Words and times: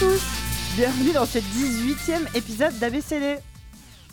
Tous 0.00 0.22
Bienvenue 0.76 1.12
dans 1.12 1.26
ce 1.26 1.38
18e 1.38 2.34
épisode 2.36 2.76
d'ABCD. 2.78 3.36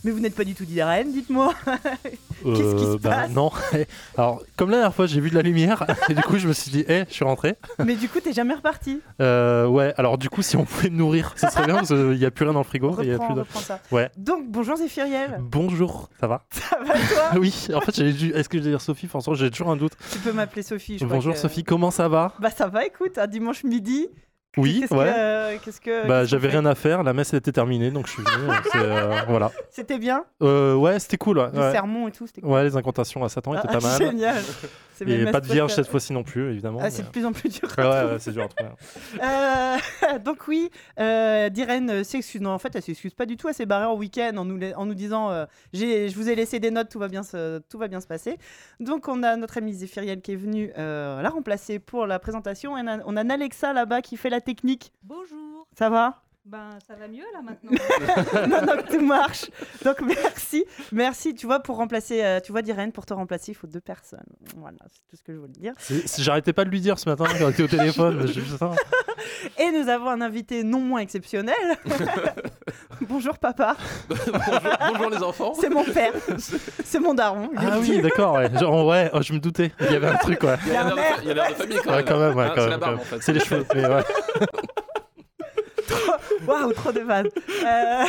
Mais 0.03 0.11
vous 0.11 0.20
n'êtes 0.20 0.35
pas 0.35 0.43
du 0.43 0.53
tout 0.53 0.65
d'IRN, 0.65 1.11
dites-moi. 1.11 1.53
Qu'est-ce 1.65 2.75
qui 2.75 2.83
se 2.83 2.97
bah, 2.97 3.09
passe 3.09 3.31
Non. 3.31 3.52
Alors, 4.17 4.43
comme 4.55 4.70
la 4.70 4.77
dernière 4.77 4.93
fois, 4.93 5.07
j'ai 5.07 5.20
vu 5.20 5.29
de 5.29 5.35
la 5.35 5.41
lumière 5.41 5.85
et 6.09 6.13
du 6.13 6.21
coup, 6.21 6.38
je 6.38 6.47
me 6.47 6.53
suis 6.53 6.70
dit, 6.71 6.85
eh, 6.88 7.05
je 7.07 7.13
suis 7.13 7.25
rentré. 7.25 7.55
Mais 7.84 7.95
du 7.95 8.07
coup, 8.07 8.20
t'es 8.20 8.34
jamais 8.34 8.53
reparti. 8.53 8.99
Euh, 9.21 9.65
ouais, 9.67 9.93
alors 9.98 10.17
du 10.17 10.29
coup, 10.29 10.41
si 10.41 10.55
on 10.55 10.65
pouvait 10.65 10.89
me 10.89 10.98
nourrir, 10.98 11.34
ce 11.35 11.48
serait 11.48 11.65
bien 11.65 11.76
parce 11.76 11.88
qu'il 11.90 12.12
n'y 12.12 12.26
a 12.26 12.31
plus 12.31 12.45
rien 12.45 12.54
dans 12.54 12.59
le 12.59 12.65
frigo. 12.65 12.95
il 13.01 13.07
y 13.07 13.12
a 13.12 13.13
Reprends, 13.13 13.27
plus 13.27 13.35
de- 13.35 13.40
reprends 13.41 13.59
ça. 13.59 13.79
Ouais. 13.91 14.09
Donc, 14.17 14.43
bonjour 14.49 14.76
Zéphiriel. 14.77 15.38
Bonjour, 15.40 16.09
ça 16.20 16.27
va 16.27 16.45
Ça 16.51 16.77
va 16.85 16.93
toi 16.93 17.40
Oui, 17.40 17.67
en 17.73 17.81
fait, 17.81 17.95
j'avais 17.95 18.13
dû. 18.13 18.31
Est-ce 18.34 18.49
que 18.49 18.57
je 18.59 18.63
vais 18.63 18.70
dire 18.71 18.81
Sophie? 18.81 19.07
François 19.07 19.34
J'ai 19.35 19.49
toujours 19.49 19.70
un 19.71 19.77
doute. 19.77 19.93
Tu 20.12 20.20
peux 20.20 20.31
m'appeler 20.31 20.63
Sophie. 20.63 20.98
Je 20.99 21.05
crois 21.05 21.15
Bonjour 21.17 21.34
que- 21.34 21.40
Sophie, 21.40 21.63
comment 21.63 21.91
ça 21.91 22.07
va? 22.07 22.34
Bah 22.40 22.49
ça 22.51 22.67
va, 22.67 22.85
écoute, 22.85 23.17
un 23.17 23.27
dimanche 23.27 23.63
midi. 23.63 24.07
Oui, 24.55 24.85
ouais. 24.89 24.97
euh, 25.15 25.57
que 25.79 26.07
Bah, 26.07 26.25
j'avais 26.25 26.47
rien 26.47 26.65
à 26.65 26.73
faire, 26.73 27.03
la 27.03 27.13
messe 27.13 27.33
était 27.33 27.51
terminée, 27.51 27.91
donc 27.91 28.07
je 28.07 28.13
suis 28.13 28.23
venu. 28.23 28.49
euh, 28.75 29.11
voilà. 29.27 29.51
C'était 29.70 29.99
bien, 29.99 30.23
Euh, 30.41 30.73
ouais, 30.75 30.99
c'était 30.99 31.17
cool. 31.17 31.37
Ouais. 31.39 31.49
le 31.53 31.59
ouais. 31.59 31.71
sermon 31.71 32.07
et 32.07 32.11
tout, 32.11 32.25
c'était 32.27 32.41
cool. 32.41 32.51
Ouais, 32.51 32.63
les 32.63 32.75
incantations 32.75 33.23
à 33.23 33.29
Satan 33.29 33.53
étaient 33.53 33.67
Ah, 33.70 33.73
pas 33.73 33.79
mal. 33.79 33.97
Génial. 33.97 34.37
C'est 34.97 35.05
mes 35.05 35.13
Et 35.21 35.31
pas 35.31 35.39
de 35.41 35.45
vierge 35.47 35.73
cette 35.73 35.87
fois-ci 35.87 36.11
non 36.11 36.23
plus, 36.23 36.49
évidemment. 36.51 36.79
Ah, 36.81 36.89
c'est 36.89 37.03
de 37.03 37.07
mais- 37.07 37.11
plus 37.11 37.25
en 37.25 37.31
plus 37.31 37.49
dur. 37.49 37.69
Ouais, 37.77 38.17
c'est 38.19 38.31
dur 38.31 38.43
à 38.43 38.47
trouver. 38.47 38.71
Euh, 39.21 40.17
donc 40.25 40.47
oui, 40.47 40.70
euh, 40.99 41.49
Diren 41.49 41.89
euh, 41.89 42.04
s'excuse. 42.04 42.41
Non, 42.41 42.49
en 42.51 42.57
fait, 42.59 42.76
elle 42.76 42.81
s'excuse 42.81 43.13
pas 43.13 43.26
du 43.27 43.37
tout. 43.37 43.48
Elle 43.48 43.54
s'est 43.54 43.65
barrée 43.67 43.85
en 43.85 43.95
week-end 43.95 44.34
en 44.37 44.45
nous, 44.45 44.57
la- 44.57 44.77
en 44.77 44.85
nous 44.87 44.95
disant 44.95 45.29
euh, 45.29 45.45
je 45.73 46.13
vous 46.15 46.29
ai 46.29 46.35
laissé 46.35 46.59
des 46.59 46.71
notes, 46.71 46.89
tout 46.89 46.99
va 46.99 47.07
bien 47.07 47.21
se, 47.23 47.59
tout 47.70 47.77
va 47.77 47.87
bien 47.87 48.01
se 48.01 48.07
passer. 48.07 48.37
Donc 48.79 49.07
on 49.07 49.21
a 49.23 49.35
notre 49.35 49.57
amie 49.59 49.73
Zéphiriel 49.73 50.21
qui 50.21 50.31
est 50.34 50.35
venue 50.37 50.71
euh, 50.77 51.21
la 51.21 51.29
remplacer 51.29 51.77
pour 51.79 52.07
la 52.07 52.17
présentation. 52.17 52.77
Et 52.77 52.82
on 52.82 52.87
a, 52.87 52.98
on 53.05 53.15
a 53.15 53.34
Alexa 53.37 53.71
là-bas 53.73 54.01
qui 54.01 54.17
fait 54.17 54.32
la 54.32 54.41
technique. 54.41 54.91
Bonjour. 55.04 55.67
Ça 55.77 55.89
va? 55.91 56.23
Ben, 56.49 56.70
ça 56.87 56.93
va 56.95 57.09
mieux 57.09 57.26
là 57.34 57.41
maintenant. 57.41 57.71
Non, 58.48 58.62
non, 58.65 58.81
tout 58.90 59.01
marche. 59.05 59.48
Donc 59.84 59.99
merci, 60.01 60.63
merci. 60.93 61.35
Tu 61.35 61.45
vois, 61.45 61.59
pour 61.59 61.76
remplacer, 61.76 62.23
euh, 62.23 62.39
tu 62.39 62.54
vois, 62.54 62.62
Diren, 62.62 62.91
pour 62.93 63.05
te 63.05 63.13
remplacer, 63.13 63.51
il 63.51 63.55
faut 63.55 63.67
deux 63.67 63.81
personnes. 63.81 64.23
Voilà, 64.56 64.78
c'est 64.89 65.01
tout 65.09 65.17
ce 65.17 65.23
que 65.23 65.34
je 65.34 65.39
voulais 65.39 65.51
dire. 65.51 65.73
C'est- 65.78 66.07
c'est- 66.07 66.22
J'arrêtais 66.22 66.53
pas 66.53 66.63
de 66.63 66.69
lui 66.69 66.79
dire 66.79 66.97
ce 67.00 67.09
matin 67.09 67.25
quand 67.38 67.45
on 67.45 67.50
était 67.50 67.63
au 67.63 67.67
téléphone. 67.67 68.25
Et 69.59 69.72
nous 69.72 69.89
avons 69.89 70.07
un 70.09 70.22
invité 70.22 70.63
non 70.63 70.79
moins 70.79 71.00
exceptionnel. 71.01 71.56
Bonjour 73.01 73.38
papa, 73.38 73.75
bonjour, 74.09 74.35
bonjour 74.91 75.09
les 75.11 75.23
enfants. 75.23 75.53
c'est 75.59 75.69
mon 75.69 75.84
père, 75.84 76.11
c'est 76.84 77.00
mon 77.00 77.13
daron. 77.13 77.50
Ah 77.56 77.78
oui, 77.79 78.01
d'accord, 78.01 78.34
ouais. 78.35 78.50
Genre, 78.57 78.88
ouais, 78.88 79.09
oh, 79.13 79.22
je 79.22 79.34
me 79.34 79.39
doutais. 79.39 79.72
Il 79.81 79.91
y 79.91 79.95
avait 79.95 80.07
un 80.07 80.16
truc, 80.17 80.41
ouais. 80.44 80.56
Il 80.66 80.73
y 80.73 80.75
a 80.75 80.84
l'air 80.84 80.95
de, 80.95 81.01
il 81.22 81.28
y 81.28 81.31
a 81.31 81.34
l'air 81.35 81.50
de 81.50 81.53
famille 81.53 81.78
quand 81.84 81.89
Ouais, 81.91 81.95
même. 81.97 82.06
quand 82.06 82.19
même, 82.19 82.35
ouais, 82.35 82.45
Hein, 82.45 82.51
quand 82.56 82.61
c'est 82.61 82.69
même, 82.69 82.69
la 82.72 82.78
barbe 82.78 82.95
quand 82.95 83.01
en 83.01 83.06
fait. 83.06 83.22
C'est 83.22 83.34
les 83.34 83.39
cheveux, 83.39 83.66
mais 83.75 83.85
ouais. 83.88 84.03
Waouh, 86.47 86.74
trop 86.74 86.91
de 86.91 87.00
vannes. 87.02 87.30
Euh, 87.66 88.03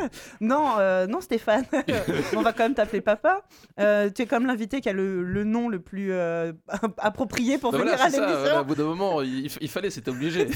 non, 0.40 0.74
euh, 0.78 1.06
non 1.06 1.20
Stéphane, 1.20 1.64
on 2.36 2.42
va 2.42 2.52
quand 2.52 2.64
même 2.64 2.74
t'appeler 2.74 3.00
papa. 3.00 3.42
Euh, 3.80 4.10
tu 4.14 4.22
es 4.22 4.26
comme 4.26 4.46
l'invité 4.46 4.80
qui 4.80 4.88
a 4.88 4.92
le, 4.92 5.22
le 5.22 5.44
nom 5.44 5.68
le 5.68 5.78
plus 5.80 6.12
euh, 6.12 6.52
approprié 6.98 7.58
pour 7.58 7.72
Bah 7.72 7.78
venir 7.78 7.92
voilà, 7.96 8.04
à 8.04 8.08
l'émission. 8.08 8.38
voilà, 8.40 8.60
au 8.60 8.64
bout 8.64 8.74
d'un 8.74 8.84
moment, 8.84 9.22
il, 9.22 9.46
il 9.60 9.70
fallait, 9.70 9.90
c'était 9.90 10.10
obligé. 10.10 10.46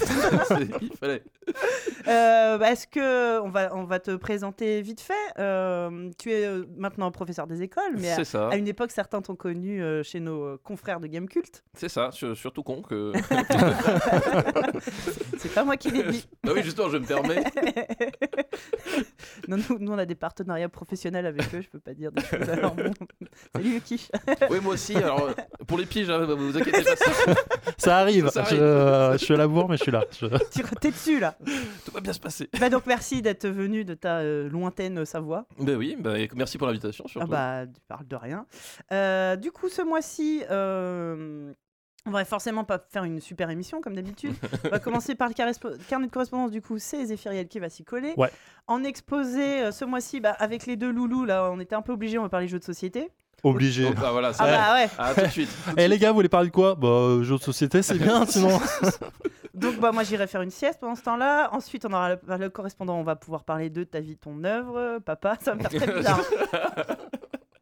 Il 0.82 0.96
fallait. 0.96 1.22
Bah, 2.06 2.70
Est-ce 2.70 2.86
que 2.86 3.40
on 3.40 3.48
va, 3.50 3.74
on 3.74 3.84
va 3.84 3.98
te 4.00 4.14
présenter 4.16 4.80
vite 4.82 5.00
fait? 5.00 5.14
Tu 6.18 6.32
es 6.32 6.48
maintenant 6.76 7.10
professeur 7.10 7.46
des 7.46 7.62
écoles, 7.62 7.94
mais 7.96 8.10
à, 8.12 8.24
ça. 8.24 8.48
à 8.48 8.56
une 8.56 8.68
époque, 8.68 8.90
certains 8.90 9.22
t'ont 9.22 9.36
connu 9.36 9.82
chez 10.04 10.20
nos 10.20 10.58
confrères 10.58 11.00
de 11.00 11.06
Game 11.06 11.28
Cult. 11.28 11.64
C'est 11.74 11.88
ça. 11.88 12.10
sur- 12.12 12.36
Surtout 12.36 12.62
con 12.62 12.82
que. 12.82 13.12
C'est 15.38 15.54
pas 15.54 15.64
moi 15.64 15.76
qui 15.76 15.90
l'ai 15.90 16.02
dit. 16.04 16.26
Ah 16.48 16.52
oui, 16.54 16.62
justement, 16.62 16.88
je 16.90 16.98
me 16.98 17.06
permets. 17.06 17.42
non, 19.48 19.56
nous, 19.68 19.78
nous, 19.78 19.92
on 19.92 19.98
a 19.98 20.06
des 20.06 20.14
partenariats 20.14 20.68
professionnels 20.68 21.26
avec 21.26 21.42
eux, 21.54 21.60
je 21.62 21.68
peux 21.68 21.78
pas 21.80 21.94
dire 21.94 22.12
des 22.12 22.22
choses. 22.22 22.48
Alors 22.48 22.74
bon. 22.74 22.92
Salut 23.54 23.70
Yuki. 23.74 24.08
Oui, 24.50 24.58
moi 24.62 24.74
aussi. 24.74 24.96
Alors, 24.96 25.28
euh, 25.28 25.32
pour 25.66 25.78
les 25.78 25.86
piges, 25.86 26.10
hein, 26.10 26.24
vous 26.24 26.56
inquiétez 26.56 26.82
pas, 26.82 26.96
ça- 26.96 27.34
Ça 27.78 27.98
arrive. 27.98 28.28
Ça 28.30 28.42
Je, 28.44 28.48
arrive. 28.48 28.62
euh, 28.62 29.12
je 29.12 29.24
suis 29.24 29.34
à 29.34 29.36
la 29.36 29.46
bourre, 29.48 29.68
mais 29.68 29.76
je 29.76 29.82
suis 29.82 29.92
là. 29.92 30.04
Je- 30.18 30.26
t'es 30.80 30.90
dessus 30.90 31.20
là. 31.20 31.36
tout 31.84 31.92
va 31.92 32.00
bien 32.00 32.12
se 32.12 32.20
passer. 32.20 32.48
Bah 32.60 32.70
donc 32.70 32.86
merci 32.86 33.22
d'être 33.22 33.46
venu 33.48 33.84
de 33.84 33.94
ta 33.94 34.18
euh, 34.18 34.48
lointaine 34.48 35.04
Savoie. 35.04 35.46
Ben 35.58 35.76
oui, 35.76 35.96
bah, 35.98 36.18
et 36.18 36.28
merci 36.34 36.58
pour 36.58 36.66
l'invitation. 36.66 37.04
Ah 37.06 37.10
Surtout. 37.10 37.28
bah 37.28 37.66
tu 37.66 37.80
parles 37.88 38.06
de 38.06 38.16
rien. 38.16 38.46
Euh, 38.92 39.36
du 39.36 39.50
coup 39.52 39.68
ce 39.68 39.82
mois-ci. 39.82 40.42
On 42.06 42.10
va 42.10 42.24
forcément 42.24 42.64
pas 42.64 42.78
faire 42.90 43.04
une 43.04 43.20
super 43.20 43.50
émission 43.50 43.80
comme 43.82 43.94
d'habitude. 43.94 44.34
On 44.64 44.68
va 44.70 44.78
commencer 44.80 45.14
par 45.14 45.28
le 45.28 45.34
carnet 45.34 46.06
de 46.06 46.10
correspondance. 46.12 46.50
Du 46.50 46.62
coup, 46.62 46.78
c'est 46.78 47.04
Zéphiriel 47.04 47.48
qui 47.48 47.58
va 47.58 47.68
s'y 47.68 47.84
coller. 47.84 48.14
Ouais. 48.16 48.30
En 48.66 48.82
exposé 48.82 49.62
euh, 49.62 49.72
ce 49.72 49.84
mois-ci, 49.84 50.20
bah, 50.20 50.34
avec 50.38 50.64
les 50.66 50.76
deux 50.76 50.90
loulous, 50.90 51.24
là, 51.26 51.50
on 51.52 51.60
était 51.60 51.74
un 51.74 51.82
peu 51.82 51.92
obligés. 51.92 52.18
On 52.18 52.22
va 52.22 52.28
parler 52.30 52.48
jeux 52.48 52.58
de 52.58 52.64
société. 52.64 53.10
Obligé. 53.44 53.84
Donc, 53.84 53.96
bah, 53.96 54.10
voilà, 54.10 54.32
ça 54.32 54.44
Ah 54.44 54.50
va. 54.50 54.56
bah 54.56 54.74
ouais. 54.74 54.88
Ah, 54.98 55.14
tout 55.14 55.20
de 55.26 55.26
suite. 55.30 55.50
Eh 55.76 55.86
les 55.86 55.98
gars, 55.98 56.08
vous 56.10 56.14
voulez 56.16 56.28
parler 56.30 56.48
de 56.48 56.54
quoi? 56.54 56.74
Bah, 56.76 56.88
euh, 56.88 57.22
jeux 57.22 57.36
de 57.36 57.42
société, 57.42 57.82
c'est 57.82 57.98
bien, 57.98 58.24
sinon. 58.26 58.58
Donc 59.54 59.80
bah 59.80 59.90
moi 59.90 60.04
j'irai 60.04 60.28
faire 60.28 60.42
une 60.42 60.52
sieste 60.52 60.78
pendant 60.78 60.94
ce 60.94 61.02
temps-là. 61.02 61.48
Ensuite 61.52 61.84
on 61.84 61.92
aura 61.92 62.10
le, 62.10 62.18
le 62.38 62.48
correspondant, 62.48 62.94
on 62.96 63.02
va 63.02 63.16
pouvoir 63.16 63.42
parler 63.42 63.70
de 63.70 63.82
ta 63.82 63.98
vie, 63.98 64.16
ton 64.16 64.44
œuvre, 64.44 64.78
euh, 64.78 65.00
papa. 65.00 65.36
Ça 65.40 65.50
va 65.52 65.56
me 65.56 65.68
faire 65.68 65.82
très 65.82 65.92
bizarre. 65.96 66.20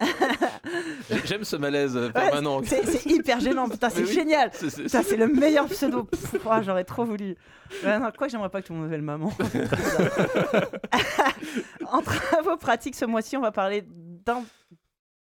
J'ai- 1.11 1.27
J'aime 1.27 1.45
ce 1.45 1.57
malaise 1.57 1.97
euh, 1.97 2.07
Ouais, 2.09 2.13
permanent. 2.13 2.61
c'est 2.65 3.07
hyper 3.07 3.41
gênant, 3.41 3.69
putain 3.69 3.89
c'est 3.91 4.03
oui. 4.05 4.13
génial. 4.13 4.51
C'est- 4.53 4.71
c'est- 4.71 4.89
Ça 4.89 5.03
c'est 5.03 5.17
le 5.17 5.29
meilleur 5.29 5.67
pseudo. 5.67 6.09
Ouah, 6.45 6.63
J'aurais 6.63 6.85
trop 6.85 7.05
voulu. 7.05 7.37
Ouais, 7.85 7.99
non, 7.99 8.11
quoi 8.17 8.29
j'aimerais 8.29 8.51
pas 8.51 8.61
que 8.63 8.67
tout 8.67 8.73
le 8.75 8.81
monde 8.81 8.89
m'appelle 8.89 9.03
maman. 9.03 9.33
en 11.91 12.03
travaux 12.03 12.57
pratiques 12.57 12.95
ce 12.97 13.05
mois-ci 13.05 13.37
on 13.37 13.41
va 13.43 13.53
parler 13.53 13.85
d'un... 13.87 14.45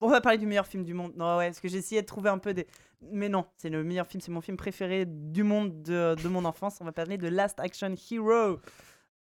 On 0.04 0.10
va 0.10 0.20
parler 0.20 0.38
du 0.40 0.48
meilleur 0.48 0.66
film 0.66 0.84
du 0.84 0.94
monde. 0.96 1.14
Non 1.16 1.38
ouais, 1.38 1.48
parce 1.48 1.60
que 1.60 1.68
j'ai 1.68 1.78
essayé 1.78 2.02
de 2.02 2.08
trouver 2.08 2.30
un 2.30 2.40
peu 2.40 2.54
des... 2.54 2.66
Mais 3.12 3.30
non, 3.30 3.46
c'est 3.58 3.70
le 3.70 3.84
meilleur 3.84 4.08
film, 4.08 4.20
c'est 4.22 4.32
mon 4.32 4.42
film 4.42 4.58
préféré 4.58 5.06
du 5.08 5.44
monde 5.44 5.82
de, 5.84 6.16
de 6.22 6.28
mon 6.28 6.44
enfance. 6.46 6.78
On 6.82 6.86
va 6.86 6.92
parler 6.92 7.18
de 7.18 7.28
Last 7.28 7.60
Action 7.60 7.94
Hero 8.12 8.60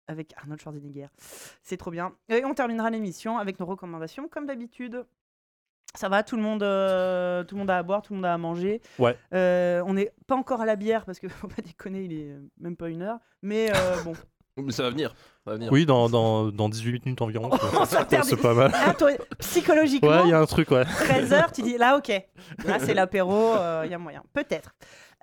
avec 0.08 0.32
Arnold 0.36 0.60
Schwarzenegger. 0.60 1.08
C'est 1.62 1.76
trop 1.78 1.90
bien. 1.90 2.14
Et 2.28 2.44
on 2.44 2.54
terminera 2.54 2.90
l'émission 2.90 3.38
avec 3.38 3.58
nos 3.58 3.66
recommandations 3.66 4.28
comme 4.28 4.46
d'habitude. 4.46 5.04
Ça 5.96 6.08
va, 6.08 6.22
tout 6.22 6.36
le 6.36 6.42
monde, 6.42 6.62
euh, 6.62 7.44
tout 7.44 7.54
le 7.54 7.60
monde 7.60 7.70
a 7.70 7.78
à 7.78 7.82
boire, 7.82 8.02
tout 8.02 8.12
le 8.12 8.16
monde 8.18 8.26
a 8.26 8.34
à 8.34 8.38
manger. 8.38 8.80
Ouais. 8.98 9.16
Euh, 9.34 9.82
on 9.86 9.94
n'est 9.94 10.12
pas 10.26 10.36
encore 10.36 10.60
à 10.60 10.66
la 10.66 10.76
bière 10.76 11.04
parce 11.04 11.18
que 11.18 11.28
faut 11.28 11.48
pas 11.48 11.62
déconner, 11.62 12.04
il 12.04 12.12
est 12.12 12.36
même 12.60 12.76
pas 12.76 12.88
une 12.88 13.02
heure. 13.02 13.18
Mais 13.42 13.70
euh, 13.74 13.96
bon, 14.04 14.12
Mais 14.56 14.72
ça 14.72 14.82
va 14.82 14.90
venir. 14.90 15.14
Ça 15.44 15.50
va 15.50 15.56
venir. 15.56 15.72
Oui, 15.72 15.86
dans, 15.86 16.08
dans, 16.08 16.48
dans 16.48 16.68
18 16.68 17.04
minutes 17.06 17.22
environ. 17.22 17.50
c'est 17.86 18.40
pas 18.40 18.54
mal. 18.54 18.72
Ah, 18.74 18.94
toi, 18.94 19.10
psychologiquement, 19.38 20.08
Ouais, 20.10 20.22
il 20.24 20.30
y 20.30 20.32
a 20.32 20.40
un 20.40 20.46
truc, 20.46 20.70
ouais. 20.70 20.84
13 20.84 21.32
heures, 21.32 21.52
tu 21.52 21.62
dis 21.62 21.78
là, 21.78 21.96
ok. 21.96 22.08
Là, 22.64 22.78
c'est 22.78 22.94
l'apéro, 22.94 23.54
il 23.84 23.90
y 23.90 23.94
a 23.94 23.98
moyen. 23.98 24.22
Peut-être. 24.32 24.72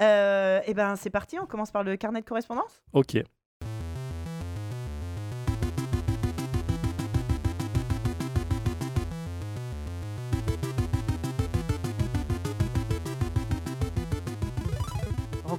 Euh, 0.02 0.60
et 0.66 0.74
ben, 0.74 0.96
c'est 0.96 1.10
parti. 1.10 1.40
On 1.40 1.46
commence 1.46 1.72
par 1.72 1.84
le 1.84 1.96
carnet 1.98 2.22
de 2.22 2.26
correspondance. 2.26 2.82
Ok. 2.94 3.18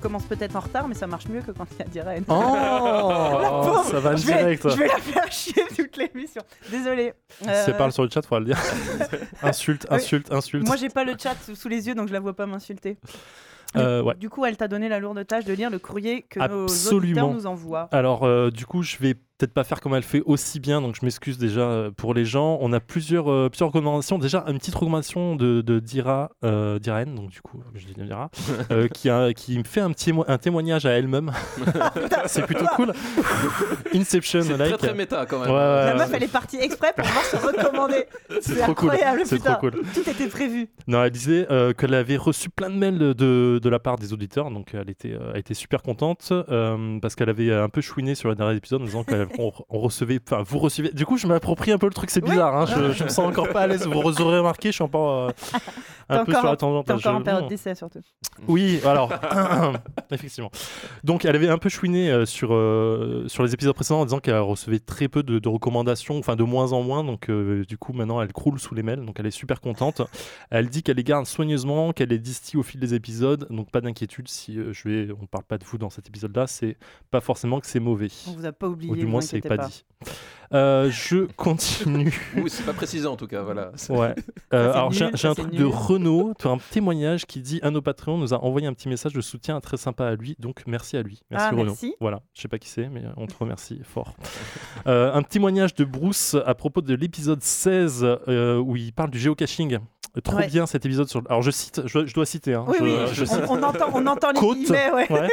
On 0.05 0.09
recommence 0.09 0.27
peut-être 0.27 0.55
en 0.55 0.61
retard, 0.61 0.87
mais 0.87 0.95
ça 0.95 1.07
marche 1.07 1.29
mieux 1.29 1.41
que 1.41 1.51
quand 1.51 1.67
il 1.73 1.79
y 1.79 1.83
a 1.83 1.85
Diren. 1.87 2.25
Oh, 2.29 3.81
ça 3.91 4.01
va 4.01 4.15
je, 4.17 4.27
vais, 4.27 4.37
direct. 4.37 4.69
je 4.69 4.77
vais 4.77 4.87
la 4.87 4.99
faire 4.99 5.33
chier 5.33 5.63
toute 5.75 5.97
l'émission. 5.97 6.43
Désolé. 6.71 7.15
Si 7.41 7.49
elle 7.49 7.77
parle 7.79 7.91
sur 7.91 8.03
le 8.03 8.11
chat, 8.11 8.21
faudra 8.21 8.41
le 8.41 8.45
dire. 8.45 8.59
insulte, 9.43 9.87
Oui. 9.91 9.97
insulte, 9.97 10.31
insulte. 10.31 10.67
Moi, 10.67 10.77
j'ai 10.77 10.91
pas 10.91 11.05
le 11.05 11.15
chat 11.19 11.35
sous 11.55 11.69
les 11.69 11.87
yeux, 11.89 11.95
donc 11.95 12.09
je 12.09 12.13
la 12.13 12.21
vois 12.21 12.35
pas 12.37 12.45
m'insulter. 12.45 12.99
Euh, 13.77 14.03
ouais. 14.03 14.15
Du 14.17 14.29
coup, 14.29 14.45
elle 14.45 14.59
t'a 14.59 14.69
donné 14.69 14.91
la 14.91 14.99
lourde 14.99 15.27
tâche 15.27 15.47
de 15.47 15.55
lire 15.55 15.71
le 15.71 15.79
courrier 15.79 16.21
que 16.21 16.39
nos 16.39 16.65
Absolument. 16.65 16.99
auditeurs 16.99 17.31
nous 17.31 17.47
envoient. 17.47 17.89
Alors, 17.91 18.25
euh, 18.25 18.51
du 18.51 18.67
coup, 18.67 18.83
je 18.83 18.99
vais 18.99 19.15
peut-être 19.39 19.53
pas 19.53 19.65
faire 19.65 19.81
comme 19.81 19.95
elle 19.95 20.03
fait 20.03 20.23
aussi 20.27 20.61
bien, 20.61 20.81
donc 20.81 20.95
je 20.95 21.05
m'excuse 21.05 21.39
déjà 21.39 21.63
euh, 21.63 21.91
pour 21.91 22.15
les 22.15 22.25
gens. 22.25 22.59
On 22.61 22.73
a 22.73 22.81
plusieurs, 22.81 23.31
euh, 23.31 23.49
plusieurs 23.49 23.69
recommandations. 23.71 24.19
Déjà, 24.19 24.45
une 24.47 24.59
petite 24.59 24.75
recommandation 24.75 25.37
de, 25.37 25.61
de 25.61 25.81
Dira, 25.81 26.31
euh, 26.45 26.79
Diren, 26.79 27.15
donc 27.15 27.31
du 27.31 27.41
coup, 27.41 27.63
je 27.75 27.87
dis 27.87 27.95
Dira, 27.95 28.31
euh, 28.71 28.89
qui, 28.89 29.11
a, 29.11 29.33
qui 29.33 29.59
me 29.59 29.65
fait 29.65 29.81
un, 29.81 29.91
petit 29.91 30.13
un 30.29 30.39
témoignage 30.39 30.87
à 30.87 30.91
elle-même. 30.91 31.33
C'est 32.27 32.47
plutôt 32.47 32.67
cool. 32.77 32.93
Inception, 33.95 34.43
C'est 34.43 34.57
like. 34.57 34.77
très 34.77 34.89
très 34.89 34.95
méta 34.97 35.27
quand 35.27 35.41
même. 35.41 35.51
Ouais, 35.51 35.57
La 35.57 35.95
meuf, 35.95 36.11
elle 36.13 36.23
est 36.23 36.33
partie 36.33 36.59
exprès 36.59 36.93
pour 36.97 37.05
pouvoir 37.05 37.25
se 37.25 37.37
recommander. 37.37 38.05
C'est 38.41 38.57
trop 38.57 38.75
cool. 38.75 38.91
incroyable, 38.91 39.23
putain. 39.23 39.53
trop 39.53 39.61
cool. 39.61 39.83
Tout 39.95 40.09
était 40.09 40.29
prévu. 40.29 40.69
Non, 40.87 41.03
elle 41.03 41.11
disait 41.11 41.47
euh, 41.51 41.73
qu'elle 41.73 41.95
avait 41.95 42.17
reçu 42.17 42.51
plein 42.51 42.71
de 42.71 42.77
mails 42.77 42.99
de, 42.99 43.59
de 43.63 43.69
la 43.69 43.79
part 43.79 43.97
des 43.99 44.13
auditeurs, 44.13 44.51
donc 44.51 44.75
elle 44.75 44.91
était, 44.91 45.13
euh, 45.13 45.31
elle 45.33 45.41
était 45.41 45.55
super 45.55 45.83
contente 45.83 46.29
euh, 46.33 46.99
parce 47.01 47.15
qu'elle 47.15 47.31
avait 47.31 47.53
un 47.53 47.69
peu 47.69 47.81
chouiné 47.81 48.15
sur 48.15 48.29
le 48.29 48.35
dernier 48.35 48.57
épisode 48.57 48.83
en 48.83 48.85
disant 48.85 49.05
qu'elle 49.05 49.24
on, 49.39 49.53
on 49.69 49.79
recevait, 49.81 50.21
enfin 50.27 50.43
vous 50.47 50.59
recevez. 50.59 50.91
Du 50.93 51.07
coup, 51.07 51.17
je 51.17 51.27
m'approprie 51.27 51.73
un 51.73 51.79
peu 51.79 51.87
le 51.87 51.93
truc, 51.93 52.11
c'est 52.11 52.21
bizarre. 52.25 52.57
hein, 52.57 52.67
je, 52.67 52.93
je 52.93 53.05
me 53.05 53.09
sens 53.09 53.27
encore 53.27 53.49
pas 53.51 53.63
à 53.63 53.67
l'aise. 53.67 53.87
Vous 53.87 54.21
aurez 54.21 54.39
remarqué, 54.39 54.69
je 54.69 54.75
suis 54.75 54.85
encore 54.85 55.29
euh, 55.29 55.31
un 56.09 56.25
peu 56.25 56.33
encore 56.33 56.41
sur 56.43 56.51
la 56.51 56.57
tangente. 56.57 56.87
T'es 56.87 56.93
encore 56.93 57.13
je- 57.13 57.19
en 57.19 57.23
période 57.23 57.49
d'essai 57.49 57.75
surtout. 57.75 58.01
Oui, 58.49 58.81
alors, 58.85 59.11
effectivement. 60.11 60.51
Donc, 61.03 61.25
elle 61.25 61.37
avait 61.37 61.49
un 61.49 61.59
peu 61.59 61.69
chouiné 61.69 62.11
euh, 62.11 62.25
sur, 62.27 62.53
euh, 62.53 63.25
sur 63.29 63.43
les 63.43 63.55
épisodes 63.55 63.75
précédents 63.75 64.01
en 64.01 64.05
disant 64.05 64.19
qu'elle 64.19 64.39
recevait 64.39 64.79
très 64.81 65.09
peu 65.09 65.23
de, 65.23 65.39
de 65.39 65.49
recommandations, 65.49 66.19
enfin 66.19 66.37
de 66.37 66.43
moins 66.45 66.73
en 66.73 66.83
moins. 66.83 67.05
Donc, 67.05 67.29
euh, 67.31 67.65
du 67.67 67.79
coup, 67.79 67.93
maintenant, 67.93 68.21
elle 68.21 68.33
croule 68.33 68.59
sous 68.59 68.75
les 68.75 68.83
mails. 68.83 69.05
Donc, 69.05 69.19
elle 69.21 69.27
est 69.27 69.31
super 69.31 69.61
contente. 69.61 70.03
Elle 70.51 70.69
dit 70.69 70.83
qu'elle 70.83 70.97
les 70.97 71.05
garde 71.05 71.27
soigneusement, 71.27 71.93
qu'elle 71.93 72.09
les 72.11 72.19
distille 72.19 72.59
au 72.59 72.63
fil 72.63 72.81
des 72.81 72.95
épisodes. 72.95 73.47
Donc, 73.51 73.71
pas 73.71 73.81
d'inquiétude 73.81 74.29
si 74.29 74.59
euh, 74.59 74.73
je 74.73 74.89
vais, 74.89 75.09
on 75.21 75.27
parle 75.27 75.45
pas 75.45 75.59
de 75.59 75.65
vous 75.65 75.79
dans 75.79 75.91
cet 75.91 76.09
épisode-là. 76.09 76.47
C'est 76.47 76.77
pas 77.11 77.21
forcément 77.21 77.61
que 77.61 77.67
c'est 77.67 77.81
mauvais. 77.81 78.09
On 78.29 78.33
vous 78.33 78.47
a 78.47 78.53
pas 78.53 78.69
oublié. 78.69 78.91
Ou 78.93 78.97
du 78.97 79.03
vous 79.03 79.09
moins, 79.15 79.21
c'est 79.23 79.39
inquiétez 79.39 79.57
pas, 79.57 79.67
dit. 79.67 79.85
Euh, 80.53 80.91
je 80.91 81.27
continue. 81.37 82.31
Oui, 82.37 82.49
c'est 82.51 82.65
pas 82.65 82.73
précisé 82.75 83.07
en 83.07 83.17
tout 83.17 83.27
cas, 83.27 83.43
voilà. 83.43 83.73
Ouais. 83.89 84.15
Euh, 84.53 84.73
alors 84.73 84.93
j'ai 84.93 85.05
un 85.29 85.35
truc 85.35 85.51
de. 85.51 85.65
Renault, 85.65 86.35
tu 86.39 86.47
as 86.47 86.51
un 86.51 86.59
témoignage 86.59 87.27
qui 87.27 87.41
dit 87.41 87.61
un 87.63 87.71
de 87.71 87.75
nos 87.75 87.83
Patreons 87.83 88.19
nous 88.19 88.35
a 88.35 88.45
envoyé 88.45 88.67
un 88.67 88.73
petit 88.73 88.89
message 88.89 89.13
de 89.13 89.21
soutien 89.21 89.61
très 89.61 89.77
sympa 89.77 90.07
à 90.07 90.15
lui, 90.15 90.37
donc 90.39 90.63
merci 90.67 90.97
à 90.97 91.03
lui. 91.03 91.23
Merci 91.31 91.47
Ah, 91.49 91.51
Renault. 91.51 91.65
merci. 91.65 91.95
Voilà, 92.01 92.21
je 92.35 92.43
sais 92.43 92.49
pas 92.49 92.59
qui 92.59 92.69
c'est, 92.69 92.89
mais 92.89 93.03
on 93.17 93.27
te 93.27 93.35
remercie 93.39 93.81
fort. 93.83 94.15
Euh, 94.87 95.13
un 95.13 95.23
témoignage 95.23 95.75
de 95.75 95.85
Bruce 95.85 96.37
à 96.47 96.55
propos 96.55 96.83
de 96.83 96.95
l'épisode 96.95 97.43
16 97.43 98.05
euh, 98.29 98.59
où 98.59 98.77
il 98.77 98.93
parle 98.93 99.11
du 99.11 99.19
géocaching. 99.19 99.79
Trop 100.23 100.37
Ouais. 100.37 100.47
bien 100.47 100.67
cet 100.67 100.87
épisode 100.87 101.09
sur. 101.09 101.23
Alors 101.29 101.43
je 101.43 101.51
cite, 101.51 101.83
je, 101.87 102.07
je 102.07 102.15
dois 102.15 102.25
citer. 102.27 102.55
hein. 102.55 102.65
Oui, 102.69 102.77
je, 102.79 102.85
oui. 102.85 102.97
je 103.13 103.25
cite. 103.25 103.41
On, 103.49 103.59
on 103.59 103.63
entend, 103.65 103.87
on 103.95 104.07
entend 104.07 104.31
les 104.31 104.39
Côte. 104.39 104.59
guillemets, 104.59 104.93
ouais. 104.93 105.11
Ouais. 105.13 105.29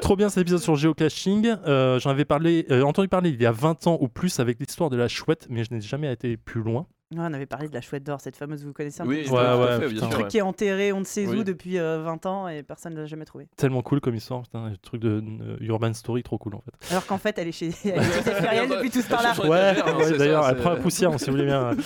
Trop 0.00 0.16
bien 0.16 0.28
cet 0.30 0.40
épisode 0.42 0.60
sur 0.60 0.72
le 0.72 0.78
géocaching. 0.78 1.54
Euh, 1.66 1.98
J'en 2.00 2.10
avais 2.10 2.24
parlé, 2.24 2.66
euh, 2.70 2.82
entendu 2.82 3.08
parler 3.08 3.30
il 3.30 3.40
y 3.40 3.46
a 3.46 3.52
20 3.52 3.86
ans 3.88 3.98
ou 4.00 4.08
plus 4.08 4.40
avec 4.40 4.58
l'histoire 4.60 4.88
de 4.88 4.96
la 4.96 5.08
chouette, 5.08 5.46
mais 5.50 5.62
je 5.64 5.74
n'ai 5.74 5.80
jamais 5.80 6.10
été 6.10 6.36
plus 6.36 6.62
loin. 6.62 6.86
Ouais, 7.12 7.18
on 7.28 7.32
avait 7.34 7.46
parlé 7.46 7.68
de 7.68 7.74
la 7.74 7.80
chouette 7.80 8.04
d'or, 8.04 8.20
cette 8.20 8.36
fameuse, 8.36 8.64
vous 8.64 8.72
connaissez 8.72 9.02
un 9.02 9.06
Oui, 9.06 9.22
peu 9.22 9.28
tout 9.28 9.34
Ouais, 9.34 9.40
à 9.40 9.56
ouais, 9.58 9.66
fait, 9.72 9.78
bien 9.80 9.88
putain. 9.88 10.00
sûr. 10.00 10.08
truc 10.10 10.22
ouais. 10.24 10.28
qui 10.30 10.38
est 10.38 10.42
enterré, 10.42 10.92
on 10.92 11.00
ne 11.00 11.04
sait 11.04 11.26
Oui. 11.26 11.38
où 11.40 11.44
depuis 11.44 11.78
euh, 11.78 12.02
20 12.02 12.26
ans 12.26 12.48
et 12.48 12.62
personne 12.62 12.94
ne 12.94 13.00
l'a 13.00 13.06
jamais 13.06 13.24
trouvé. 13.24 13.48
Tellement 13.56 13.82
cool 13.82 14.00
comme 14.00 14.14
histoire, 14.14 14.42
putain, 14.42 14.70
le 14.70 14.76
truc 14.78 15.00
de 15.02 15.22
euh, 15.42 15.56
Urban 15.60 15.92
Story, 15.92 16.22
trop 16.22 16.38
cool 16.38 16.54
en 16.54 16.60
fait. 16.60 16.72
Alors 16.90 17.06
qu'en 17.06 17.18
fait, 17.18 17.36
elle 17.38 17.48
est 17.48 17.52
chez, 17.52 17.70
elle 17.84 17.98
est 18.00 18.66
depuis 18.76 18.90
tout 18.90 19.02
ce 19.02 19.08
temps-là. 19.10 19.34
Ouais, 19.48 19.80
hein, 19.80 19.96
ouais, 19.96 20.16
d'ailleurs, 20.18 20.48
elle 20.48 20.56
prend 20.56 20.70
la 20.70 20.76
poussière, 20.76 21.10
si 21.18 21.26
vous 21.26 21.32
voulez 21.32 21.44
bien. 21.46 21.76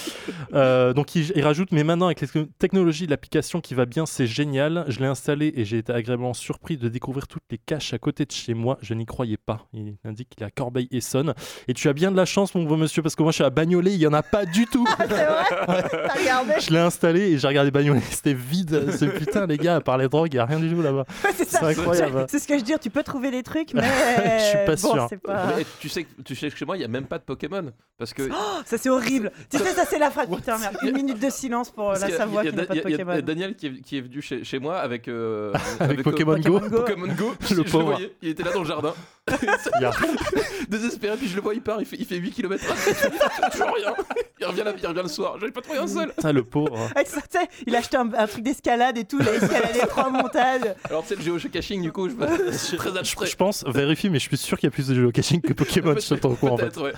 Euh, 0.55 0.93
donc, 0.93 1.15
il, 1.15 1.33
il 1.35 1.43
rajoute 1.43 1.73
Mais 1.73 1.85
maintenant, 1.85 2.07
avec 2.07 2.21
les 2.21 2.47
technologies 2.59 3.07
de 3.07 3.11
l'application 3.11 3.61
qui 3.61 3.75
va 3.75 3.87
bien, 3.87 4.07
c'est 4.07 4.27
génial. 4.27 4.85
Je 4.89 5.01
l'ai 5.01 5.07
installé 5.07 5.53
et 5.57 5.65
j'ai 5.65 5.79
été 5.79 5.93
agréablement 5.93 6.35
surpris 6.35 6.77
de 6.77 6.89
découvrir 6.89 7.27
toutes 7.27 7.43
les 7.51 7.59
caches 7.59 7.93
à 7.95 7.99
côté 7.99 8.25
de 8.25 8.33
chez 8.33 8.55
moi. 8.55 8.79
Je 8.83 8.95
n'y 8.95 9.07
croyais 9.07 9.37
pas. 9.37 9.67
Il 9.73 9.97
indique 10.05 10.29
qu'il 10.31 10.43
est 10.43 10.47
à 10.47 10.51
Corbeil-Essonne. 10.51 11.35
Et 11.69 11.75
tu 11.75 11.89
as 11.89 11.93
bien 11.93 12.11
de 12.11 12.17
la 12.17 12.25
chance, 12.25 12.55
mon 12.55 12.63
beau 12.65 12.77
monsieur, 12.77 13.03
parce 13.03 13.15
que 13.17 13.23
moi, 13.23 13.33
je 13.33 13.37
suis 13.37 13.45
à 13.45 13.51
Bagnolet, 13.51 13.93
il 13.93 13.99
n'y 13.99 14.07
en 14.07 14.13
a 14.13 14.23
pas 14.23 14.45
du 14.47 14.67
tout. 14.67 14.87
C'est 15.17 15.25
vrai 15.67 16.19
regardé 16.21 16.53
Je 16.61 16.71
l'ai 16.71 16.79
installé 16.79 17.21
et 17.33 17.39
j'ai 17.39 17.49
regardé 17.49 17.71
Bagnolet, 17.71 18.01
c'était 18.11 18.35
vide. 18.35 18.91
Ce 18.97 19.05
putain, 19.05 19.47
les 19.47 19.57
gars, 19.59 19.77
à 19.77 19.81
part 19.81 19.99
les 19.99 20.09
drogues, 20.09 20.29
il 20.33 20.37
n'y 20.37 20.41
a 20.41 20.45
rien 20.45 20.59
du 20.59 20.73
tout 20.73 20.83
là-bas. 20.83 21.05
C'est 21.37 21.49
ça. 21.49 21.61
C'est 21.61 21.79
incroyable. 21.81 22.27
C'est 22.29 22.39
ce 22.39 22.47
que 22.49 22.55
je 22.55 22.59
veux 22.61 22.65
dire, 22.65 22.79
tu 22.79 22.91
peux 22.91 23.03
trouver 23.03 23.31
des 23.31 23.43
trucs, 23.43 23.75
mais. 23.75 23.83
Je 24.39 24.45
suis 24.45 24.59
pas 24.67 24.77
bon, 24.77 24.95
sûr. 24.95 25.07
c'est 25.09 25.17
pas- 25.21 25.53
Mais 25.57 25.65
tu 25.81 25.89
sais, 25.89 26.05
que- 26.05 26.23
tu 26.23 26.35
sais 26.37 26.51
que 26.51 26.57
chez 26.57 26.65
moi, 26.65 26.77
il 26.77 26.81
n'y 26.81 26.85
a 26.85 26.89
même 26.89 27.05
pas 27.07 27.19
de 27.19 27.25
Pokémon. 27.25 27.73
Parce 27.99 28.13
que. 28.13 28.29
Oh, 28.31 28.61
ça, 28.65 28.79
c'est 28.79 28.89
horrible. 28.91 29.33
Tu 29.51 29.59
sais, 29.59 29.73
ça, 29.73 29.85
c'est 29.89 29.99
la 29.99 30.11
phrase. 30.11 30.29
Putain, 30.29 30.59
merde. 30.59 30.77
Une 30.83 30.93
minute 30.93 31.19
de 31.23 31.31
silence 31.31 31.71
pour 31.71 31.87
parce 31.89 32.01
la 32.03 32.11
Savoie 32.11 32.43
qui 32.43 32.53
n'a 32.53 32.65
pas 32.65 32.75
de 32.75 32.81
il 32.81 32.91
y 32.91 32.95
a 32.95 32.99
Pokémon. 32.99 33.21
Daniel 33.25 33.55
qui 33.55 33.67
est, 33.67 33.81
qui 33.81 33.99
est 33.99 34.01
venu 34.03 34.21
chez, 34.21 34.45
chez 34.45 34.59
moi 34.59 34.79
avec. 34.79 35.09
euh, 35.09 35.53
Avec 35.81 36.01
euh, 36.01 36.03
Pokémon 36.03 36.39
Go. 36.39 36.61
Pokémon 36.61 36.69
Go. 36.69 36.77
Pokémon 36.83 37.15
Go. 37.15 37.35
Le 37.41 37.47
je 37.47 37.55
le 37.55 37.65
pauvre. 37.65 37.85
voyais, 37.93 38.13
il 38.23 38.29
était 38.31 38.43
là 38.43 38.53
dans 38.53 38.61
le 38.61 38.67
jardin. 38.67 38.95
Désespéré, 40.69 41.17
puis 41.17 41.29
je 41.29 41.37
le 41.37 41.43
vois, 41.43 41.55
il 41.55 41.61
part, 41.63 41.81
il 41.81 41.87
fait, 41.87 41.97
il 41.99 42.05
fait 42.07 42.17
8 42.17 42.31
km. 42.31 42.63
Toujours 43.53 43.75
rien. 43.75 43.95
Il 44.41 44.47
revient, 44.47 44.65
il 44.81 44.87
revient 44.87 45.01
le 45.03 45.09
soir. 45.09 45.37
J'avais 45.41 45.53
pas 45.53 45.61
trouvé 45.63 45.79
un 45.79 45.87
seul. 45.87 46.09
Putain, 46.13 46.33
le 46.33 46.45
pauvre. 46.45 46.79
Avec 46.95 47.09
ça, 47.09 47.21
tu 47.23 47.39
sais, 47.39 47.49
il 47.67 47.75
a 47.75 47.79
acheté 47.79 47.97
un, 47.97 48.13
un 48.15 48.27
truc 48.27 48.45
d'escalade 48.45 48.99
et 48.99 49.05
tout, 49.05 49.19
il 49.21 49.29
a 49.29 49.35
escaladé 49.35 49.79
trois 49.89 50.11
montagnes. 50.11 50.75
Alors, 50.85 51.03
tu 51.03 51.09
sais, 51.09 51.17
le 51.17 51.23
géocaching, 51.39 51.83
du 51.83 51.93
coup, 51.93 52.09
je 52.09 52.15
me 52.15 52.53
je 52.53 52.57
suis 52.57 52.77
très 52.77 52.97
abstrait. 52.97 53.27
Je 53.27 53.37
pense, 53.37 53.65
vérifie, 53.67 54.11
mais 54.11 54.19
je 54.19 54.29
suis 54.29 54.37
sûr 54.37 54.59
qu'il 54.59 54.67
y 54.69 54.73
a 54.73 54.73
plus 54.73 54.87
de 54.89 54.95
géocaching 54.95 55.41
que 55.41 55.53
Pokémon 55.53 55.99
sur 55.99 56.21
ton 56.21 56.35
cours 56.35 56.53
en 56.53 56.57
fait. 56.59 56.65
Peut-être, 56.71 56.83
ouais. 56.85 56.93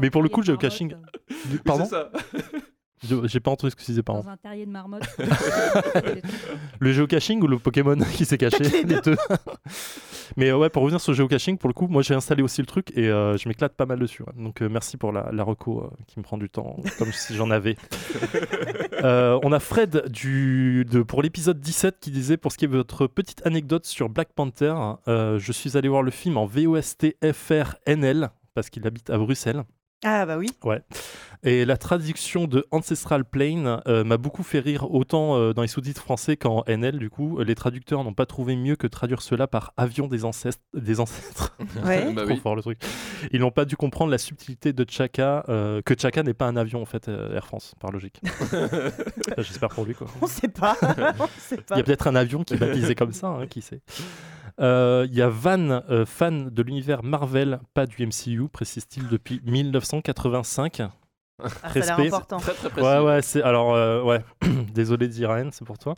Mais 0.00 0.10
pour 0.10 0.22
le 0.22 0.28
coup, 0.28 0.40
le 0.40 0.46
géocaching- 0.46 0.94
Mais 1.50 1.58
Pardon 1.58 1.84
c'est 1.84 1.90
ça. 1.90 2.10
Je- 3.06 3.26
J'ai 3.26 3.40
pas 3.40 3.50
entendu 3.50 3.70
ce 3.70 3.76
que 3.76 3.80
tu 3.82 3.86
disais, 3.90 4.02
pardon. 4.02 4.22
Dans 4.22 4.30
un 4.30 4.36
terrier 4.38 4.64
de 4.64 4.70
marmotte. 4.70 5.04
Le 6.80 6.92
géocaching 6.92 7.42
ou 7.42 7.46
le 7.46 7.58
Pokémon 7.58 7.96
qui 8.14 8.24
s'est 8.24 8.38
caché 8.38 8.64
Les 8.84 9.00
deux. 9.00 9.16
Mais 10.36 10.50
euh, 10.50 10.56
ouais, 10.56 10.70
pour 10.70 10.82
revenir 10.82 11.00
sur 11.00 11.12
le 11.12 11.16
géocaching, 11.16 11.58
pour 11.58 11.68
le 11.68 11.74
coup, 11.74 11.86
moi 11.88 12.02
j'ai 12.02 12.14
installé 12.14 12.42
aussi 12.42 12.60
le 12.60 12.66
truc 12.66 12.92
et 12.96 13.08
euh, 13.08 13.36
je 13.36 13.48
m'éclate 13.48 13.74
pas 13.74 13.86
mal 13.86 13.98
dessus. 13.98 14.22
ouais. 14.22 14.32
Donc 14.36 14.62
euh, 14.62 14.68
merci 14.68 14.96
pour 14.96 15.12
la, 15.12 15.30
la 15.32 15.44
reco 15.44 15.80
euh, 15.80 15.90
qui 16.06 16.18
me 16.18 16.24
prend 16.24 16.38
du 16.38 16.48
temps, 16.48 16.76
comme 16.98 17.12
si 17.12 17.34
j'en 17.34 17.50
avais. 17.50 17.76
On 19.02 19.52
a 19.52 19.60
Fred 19.60 20.08
du, 20.08 20.84
de, 20.90 21.02
pour 21.02 21.22
l'épisode 21.22 21.60
17 21.60 21.98
qui 22.00 22.10
disait 22.10 22.36
Pour 22.36 22.52
ce 22.52 22.58
qui 22.58 22.64
est 22.64 22.68
de 22.68 22.76
votre 22.76 23.06
petite 23.06 23.46
anecdote 23.46 23.86
sur 23.86 24.08
Black 24.08 24.32
Panther, 24.34 24.74
je 25.06 25.52
suis 25.52 25.76
allé 25.76 25.88
voir 25.88 26.02
le 26.02 26.10
film 26.10 26.36
en 26.36 26.46
VOST 26.46 27.16
FRNL 27.32 28.30
parce 28.54 28.70
qu'il 28.70 28.86
habite 28.86 29.10
à 29.10 29.18
Bruxelles. 29.18 29.64
Ah, 30.04 30.26
bah 30.26 30.36
oui. 30.36 30.50
Et 31.42 31.64
la 31.64 31.76
traduction 31.76 32.46
de 32.46 32.66
Ancestral 32.70 33.24
Plane 33.24 33.80
euh, 33.86 34.04
m'a 34.04 34.16
beaucoup 34.16 34.42
fait 34.42 34.58
rire, 34.58 34.90
autant 34.92 35.36
euh, 35.36 35.52
dans 35.52 35.62
les 35.62 35.68
sous-titres 35.68 36.02
français 36.02 36.36
qu'en 36.36 36.64
NL. 36.66 36.98
Du 36.98 37.08
coup, 37.08 37.38
les 37.40 37.54
traducteurs 37.54 38.02
n'ont 38.04 38.12
pas 38.14 38.26
trouvé 38.26 38.56
mieux 38.56 38.76
que 38.76 38.86
traduire 38.86 39.22
cela 39.22 39.46
par 39.46 39.72
avion 39.76 40.06
des 40.06 40.24
ancêtres. 40.24 40.58
Des 40.74 41.00
ancêtres. 41.00 41.56
Ouais. 41.84 42.12
Bah 42.12 42.22
Trop 42.22 42.32
oui. 42.32 42.40
fort 42.40 42.56
le 42.56 42.62
truc. 42.62 42.80
Ils 43.32 43.40
n'ont 43.40 43.50
pas 43.50 43.64
dû 43.64 43.76
comprendre 43.76 44.10
la 44.10 44.18
subtilité 44.18 44.72
de 44.72 44.84
Chaka, 44.88 45.44
euh, 45.48 45.82
que 45.82 45.94
Chaka 45.98 46.22
n'est 46.22 46.34
pas 46.34 46.46
un 46.46 46.56
avion 46.56 46.82
en 46.82 46.84
fait, 46.84 47.08
euh, 47.08 47.34
Air 47.34 47.46
France, 47.46 47.74
par 47.80 47.90
logique. 47.92 48.20
J'espère 49.38 49.68
pour 49.70 49.84
lui 49.84 49.94
quoi. 49.94 50.06
On 50.20 50.26
sait 50.26 50.48
pas. 50.48 50.76
On 51.18 51.26
sait 51.38 51.56
Il 51.56 51.62
pas. 51.62 51.76
y 51.76 51.80
a 51.80 51.82
peut-être 51.82 52.06
un 52.06 52.14
avion 52.14 52.44
qui 52.44 52.54
est 52.54 52.58
baptisé 52.58 52.94
comme 52.94 53.12
ça, 53.12 53.28
hein, 53.28 53.46
qui 53.46 53.62
sait. 53.62 53.80
Euh, 54.60 55.06
Il 55.10 55.14
y 55.16 55.22
a 55.22 55.28
Van, 55.28 55.82
euh, 55.90 56.04
fan 56.06 56.50
de 56.50 56.62
l'univers 56.62 57.02
Marvel, 57.02 57.60
pas 57.74 57.86
du 57.86 58.06
MCU, 58.06 58.48
précise-t-il 58.48 59.08
depuis 59.08 59.40
1985. 59.44 60.82
Ah, 61.42 61.48
ça 61.50 61.56
a 61.62 61.74
l'air 61.74 61.96
respect. 61.96 62.06
important. 62.06 62.38
Très, 62.38 62.54
très. 62.54 62.80
Ouais, 62.80 62.98
ouais, 63.04 63.20
c'est. 63.22 63.42
Alors, 63.42 63.74
euh, 63.74 64.02
ouais, 64.02 64.24
désolé 64.72 65.06
d'Irène, 65.08 65.50
c'est 65.52 65.66
pour 65.66 65.78
toi. 65.78 65.94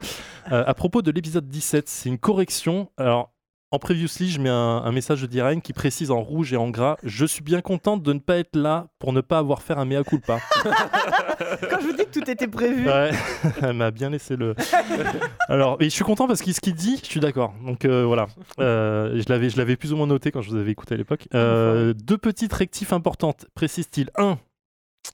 Euh, 0.50 0.64
à 0.66 0.74
propos 0.74 1.00
de 1.00 1.12
l'épisode 1.12 1.48
17, 1.48 1.88
c'est 1.88 2.08
une 2.08 2.18
correction. 2.18 2.90
Alors, 2.96 3.32
en 3.70 3.78
previously, 3.78 4.30
je 4.30 4.40
mets 4.40 4.48
un, 4.48 4.82
un 4.84 4.92
message 4.92 5.20
de 5.20 5.26
d'Irène 5.26 5.60
qui 5.60 5.72
précise 5.72 6.10
en 6.10 6.22
rouge 6.22 6.52
et 6.52 6.56
en 6.56 6.70
gras 6.70 6.96
Je 7.02 7.26
suis 7.26 7.42
bien 7.42 7.60
contente 7.60 8.02
de 8.02 8.12
ne 8.14 8.18
pas 8.18 8.38
être 8.38 8.56
là 8.56 8.88
pour 8.98 9.12
ne 9.12 9.20
pas 9.20 9.38
avoir 9.38 9.60
fait 9.60 9.74
un 9.74 9.84
mea 9.84 10.02
culpa. 10.04 10.38
Quand 10.64 11.80
je 11.80 11.86
vous 11.86 11.92
dis 11.92 12.04
que 12.06 12.18
tout 12.18 12.30
était 12.30 12.46
prévu. 12.48 12.86
Ouais, 12.86 13.10
elle 13.62 13.74
m'a 13.74 13.90
bien 13.90 14.08
laissé 14.10 14.36
le. 14.36 14.54
Alors, 15.48 15.76
et 15.80 15.84
je 15.84 15.90
suis 15.90 16.04
content 16.04 16.26
parce 16.26 16.40
que 16.40 16.50
ce 16.52 16.60
qu'il 16.60 16.74
dit, 16.74 16.98
je 17.02 17.06
suis 17.08 17.20
d'accord. 17.20 17.52
Donc 17.64 17.84
euh, 17.84 18.04
voilà, 18.06 18.26
Euh, 18.58 19.20
je 19.20 19.28
l'avais, 19.28 19.50
je 19.50 19.58
l'avais 19.58 19.76
plus 19.76 19.92
ou 19.92 19.96
moins 19.96 20.06
noté 20.06 20.30
quand 20.30 20.40
je 20.40 20.50
vous 20.50 20.56
avais 20.56 20.70
écouté 20.70 20.94
à 20.94 20.96
l'époque. 20.96 21.28
Euh, 21.34 21.92
deux 21.92 22.18
petites 22.18 22.52
rectifs 22.54 22.92
importantes, 22.94 23.46
précise-t-il. 23.54 24.10
Un, 24.16 24.38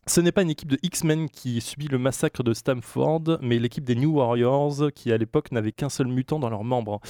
ce 0.07 0.21
n'est 0.21 0.33
pas 0.33 0.43
une 0.43 0.51
équipe 0.51 0.69
de 0.69 0.79
X-Men 0.83 1.29
qui 1.29 1.61
subit 1.61 1.89
le 1.89 1.99
massacre 1.99 2.43
de 2.43 2.53
Stamford, 2.53 3.39
mais 3.41 3.59
l'équipe 3.59 3.85
des 3.85 3.95
New 3.95 4.13
Warriors 4.13 4.93
qui 4.95 5.13
à 5.13 5.17
l'époque 5.17 5.51
n'avait 5.53 5.73
qu'un 5.73 5.89
seul 5.89 6.07
mutant 6.07 6.39
dans 6.39 6.51
leurs 6.51 6.65
membres. 6.65 7.01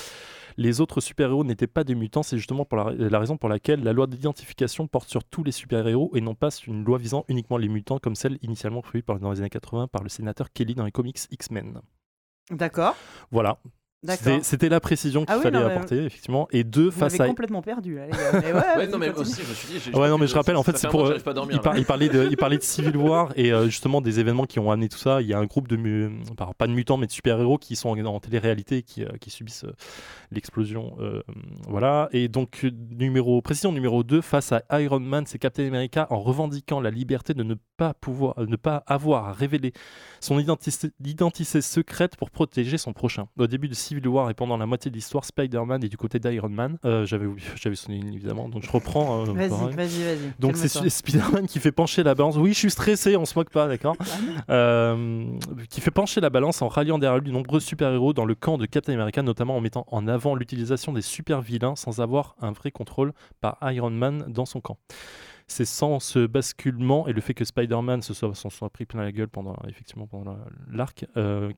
Les 0.56 0.80
autres 0.80 1.00
super-héros 1.00 1.42
n'étaient 1.44 1.66
pas 1.66 1.82
des 1.84 1.94
mutants, 1.94 2.22
c'est 2.22 2.36
justement 2.36 2.64
pour 2.64 2.78
la, 2.78 2.92
la 2.92 3.18
raison 3.18 3.36
pour 3.36 3.48
laquelle 3.48 3.82
la 3.82 3.92
loi 3.92 4.06
d'identification 4.06 4.86
porte 4.86 5.08
sur 5.08 5.24
tous 5.24 5.42
les 5.42 5.50
super-héros 5.52 6.12
et 6.14 6.20
non 6.20 6.34
pas 6.34 6.50
une 6.66 6.84
loi 6.84 6.98
visant 6.98 7.24
uniquement 7.28 7.56
les 7.56 7.68
mutants 7.68 7.98
comme 7.98 8.14
celle 8.14 8.38
initialement 8.42 8.80
prévue 8.82 9.02
par- 9.02 9.18
dans 9.18 9.32
les 9.32 9.40
années 9.40 9.50
80 9.50 9.88
par 9.88 10.02
le 10.02 10.08
sénateur 10.08 10.52
Kelly 10.52 10.74
dans 10.74 10.84
les 10.84 10.92
comics 10.92 11.18
X-Men. 11.30 11.80
D'accord. 12.50 12.94
Voilà. 13.30 13.58
C'était- 14.06 14.42
c'était 14.42 14.68
la 14.68 14.80
précision 14.80 15.24
qu'il 15.24 15.32
Ah 15.34 15.36
oui, 15.38 15.42
fallait 15.42 15.58
non, 15.60 15.66
mais- 15.66 15.72
apporter, 15.74 16.04
effectivement. 16.04 16.48
Et 16.52 16.62
deux, 16.64 16.86
Vous 16.86 16.90
face 16.90 17.18
à... 17.20 17.26
complètement 17.26 17.62
perdu 17.62 17.96
là, 17.96 18.06
les 18.06 18.12
gars. 18.12 18.18
Mais 18.40 18.52
ouais, 18.52 18.86
non, 18.92 18.98
mais 18.98 19.08
continue. 19.08 19.22
aussi, 19.22 19.42
je 19.42 19.48
me 19.48 19.54
suis 19.80 19.90
dit. 19.92 19.96
Ouais, 19.98 20.08
non, 20.08 20.18
mais 20.18 20.26
je 20.26 20.34
rappelle, 20.34 20.56
en 20.56 20.62
fait, 20.62 20.76
c'est 20.76 20.88
pour, 20.88 21.06
euh, 21.06 21.18
dormir, 21.32 21.52
il, 21.52 21.56
là. 21.56 21.62
par- 21.62 21.78
il 21.78 21.84
parlait 21.84 22.08
de, 22.08 22.28
il 22.30 22.36
parlait 22.36 22.58
de 22.58 22.62
Civil 22.62 22.96
War 22.96 23.32
et 23.36 23.52
euh, 23.52 23.66
justement 23.66 24.00
des 24.00 24.20
événements 24.20 24.44
qui 24.46 24.58
ont 24.58 24.70
amené 24.70 24.88
tout 24.88 24.98
ça. 24.98 25.20
Il 25.22 25.26
y 25.28 25.34
a 25.34 25.38
un 25.38 25.46
groupe 25.46 25.68
de, 25.68 25.76
mu- 25.76 26.10
enfin, 26.38 26.52
pas 26.56 26.66
de 26.66 26.72
mutants, 26.72 26.96
mais 26.96 27.06
de 27.06 27.12
super-héros 27.12 27.58
qui 27.58 27.76
sont 27.76 27.88
en, 27.90 28.04
en 28.04 28.20
télé-réalité 28.20 28.78
et 28.78 28.82
qui, 28.82 29.02
euh, 29.04 29.08
qui 29.20 29.30
subissent 29.30 29.64
euh, 29.64 29.72
l'explosion. 30.32 30.96
euh, 31.00 31.22
voilà. 31.68 32.08
Et 32.12 32.28
donc, 32.28 32.66
numéro, 32.90 33.40
précision 33.42 33.72
numéro 33.72 34.02
2, 34.02 34.20
face 34.20 34.52
à 34.52 34.62
Iron 34.80 35.00
Man, 35.00 35.24
c'est 35.26 35.38
Captain 35.38 35.66
America 35.66 36.06
en 36.10 36.20
revendiquant 36.20 36.80
la 36.80 36.90
liberté 36.90 37.34
de 37.34 37.42
ne 37.42 37.54
pas 37.76 37.94
pouvoir, 37.94 38.34
euh, 38.38 38.46
ne 38.46 38.56
pas 38.56 38.82
avoir 38.86 39.28
à 39.28 39.32
révéler 39.32 39.72
son 40.20 40.38
identité, 40.38 40.88
identité 41.04 41.60
secrète 41.60 42.16
pour 42.16 42.30
protéger 42.30 42.78
son 42.78 42.92
prochain. 42.92 43.26
Au 43.38 43.46
début 43.46 43.68
de 43.68 43.74
Civil 43.74 43.93
Civil 43.94 44.08
War 44.08 44.30
et 44.30 44.34
pendant 44.34 44.56
la 44.56 44.66
moitié 44.66 44.90
de 44.90 44.96
l'histoire, 44.96 45.24
Spider-Man 45.24 45.84
est 45.84 45.88
du 45.88 45.96
côté 45.96 46.18
d'Iron 46.18 46.48
Man. 46.48 46.78
Euh, 46.84 47.04
j'avais 47.06 47.26
j'avais 47.56 47.76
sonné 47.76 47.98
une 47.98 48.12
évidemment, 48.12 48.48
donc 48.48 48.62
je 48.64 48.70
reprends. 48.70 49.22
euh, 49.22 49.32
Vas-y, 49.32 49.48
vas-y, 49.74 50.02
vas-y. 50.04 50.32
Donc 50.38 50.56
c'est. 50.56 50.68
Spider-Man 50.88 51.46
qui 51.46 51.58
fait 51.60 51.72
pencher 51.72 52.02
la 52.02 52.14
balance. 52.14 52.36
Oui, 52.36 52.52
je 52.52 52.58
suis 52.58 52.70
stressé, 52.70 53.16
on 53.16 53.24
se 53.24 53.38
moque 53.38 53.50
pas, 53.50 53.68
d'accord 53.68 53.96
Euh, 54.50 55.24
Qui 55.70 55.80
fait 55.80 55.90
pencher 55.90 56.20
la 56.20 56.30
balance 56.30 56.62
en 56.62 56.68
ralliant 56.68 56.98
derrière 56.98 57.18
lui 57.20 57.28
de 57.28 57.32
nombreux 57.32 57.60
super-héros 57.60 58.12
dans 58.12 58.24
le 58.24 58.34
camp 58.34 58.58
de 58.58 58.66
Captain 58.66 58.92
America, 58.94 59.22
notamment 59.22 59.56
en 59.56 59.60
mettant 59.60 59.86
en 59.90 60.06
avant 60.08 60.34
l'utilisation 60.34 60.92
des 60.92 61.02
super-vilains 61.02 61.76
sans 61.76 62.00
avoir 62.00 62.34
un 62.40 62.52
vrai 62.52 62.70
contrôle 62.70 63.12
par 63.40 63.58
Iron 63.72 63.90
Man 63.90 64.24
dans 64.28 64.46
son 64.46 64.60
camp. 64.60 64.78
C'est 65.46 65.66
sans 65.66 66.00
ce 66.00 66.26
basculement 66.26 67.06
et 67.06 67.12
le 67.12 67.20
fait 67.20 67.34
que 67.34 67.44
Spider-Man 67.44 68.00
se 68.00 68.14
soit, 68.14 68.34
s'en 68.34 68.48
soit 68.48 68.70
pris 68.70 68.86
plein 68.86 69.02
la 69.02 69.12
gueule 69.12 69.28
pendant, 69.28 69.54
effectivement, 69.68 70.06
pendant 70.06 70.32
la- 70.32 70.46
l'arc, 70.72 71.04
euh, 71.18 71.52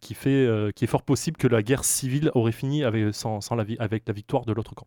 qui, 0.00 0.14
fait, 0.14 0.30
euh, 0.46 0.70
qui 0.72 0.84
est 0.84 0.88
fort 0.88 1.02
possible 1.02 1.36
que 1.36 1.46
la 1.46 1.62
guerre 1.62 1.84
civile 1.84 2.30
aurait 2.34 2.52
fini 2.52 2.82
avec, 2.82 3.14
sans, 3.14 3.42
sans 3.42 3.54
la, 3.54 3.64
vi- 3.64 3.76
avec 3.78 4.04
la 4.08 4.14
victoire 4.14 4.46
de 4.46 4.52
l'autre 4.54 4.74
camp. 4.74 4.86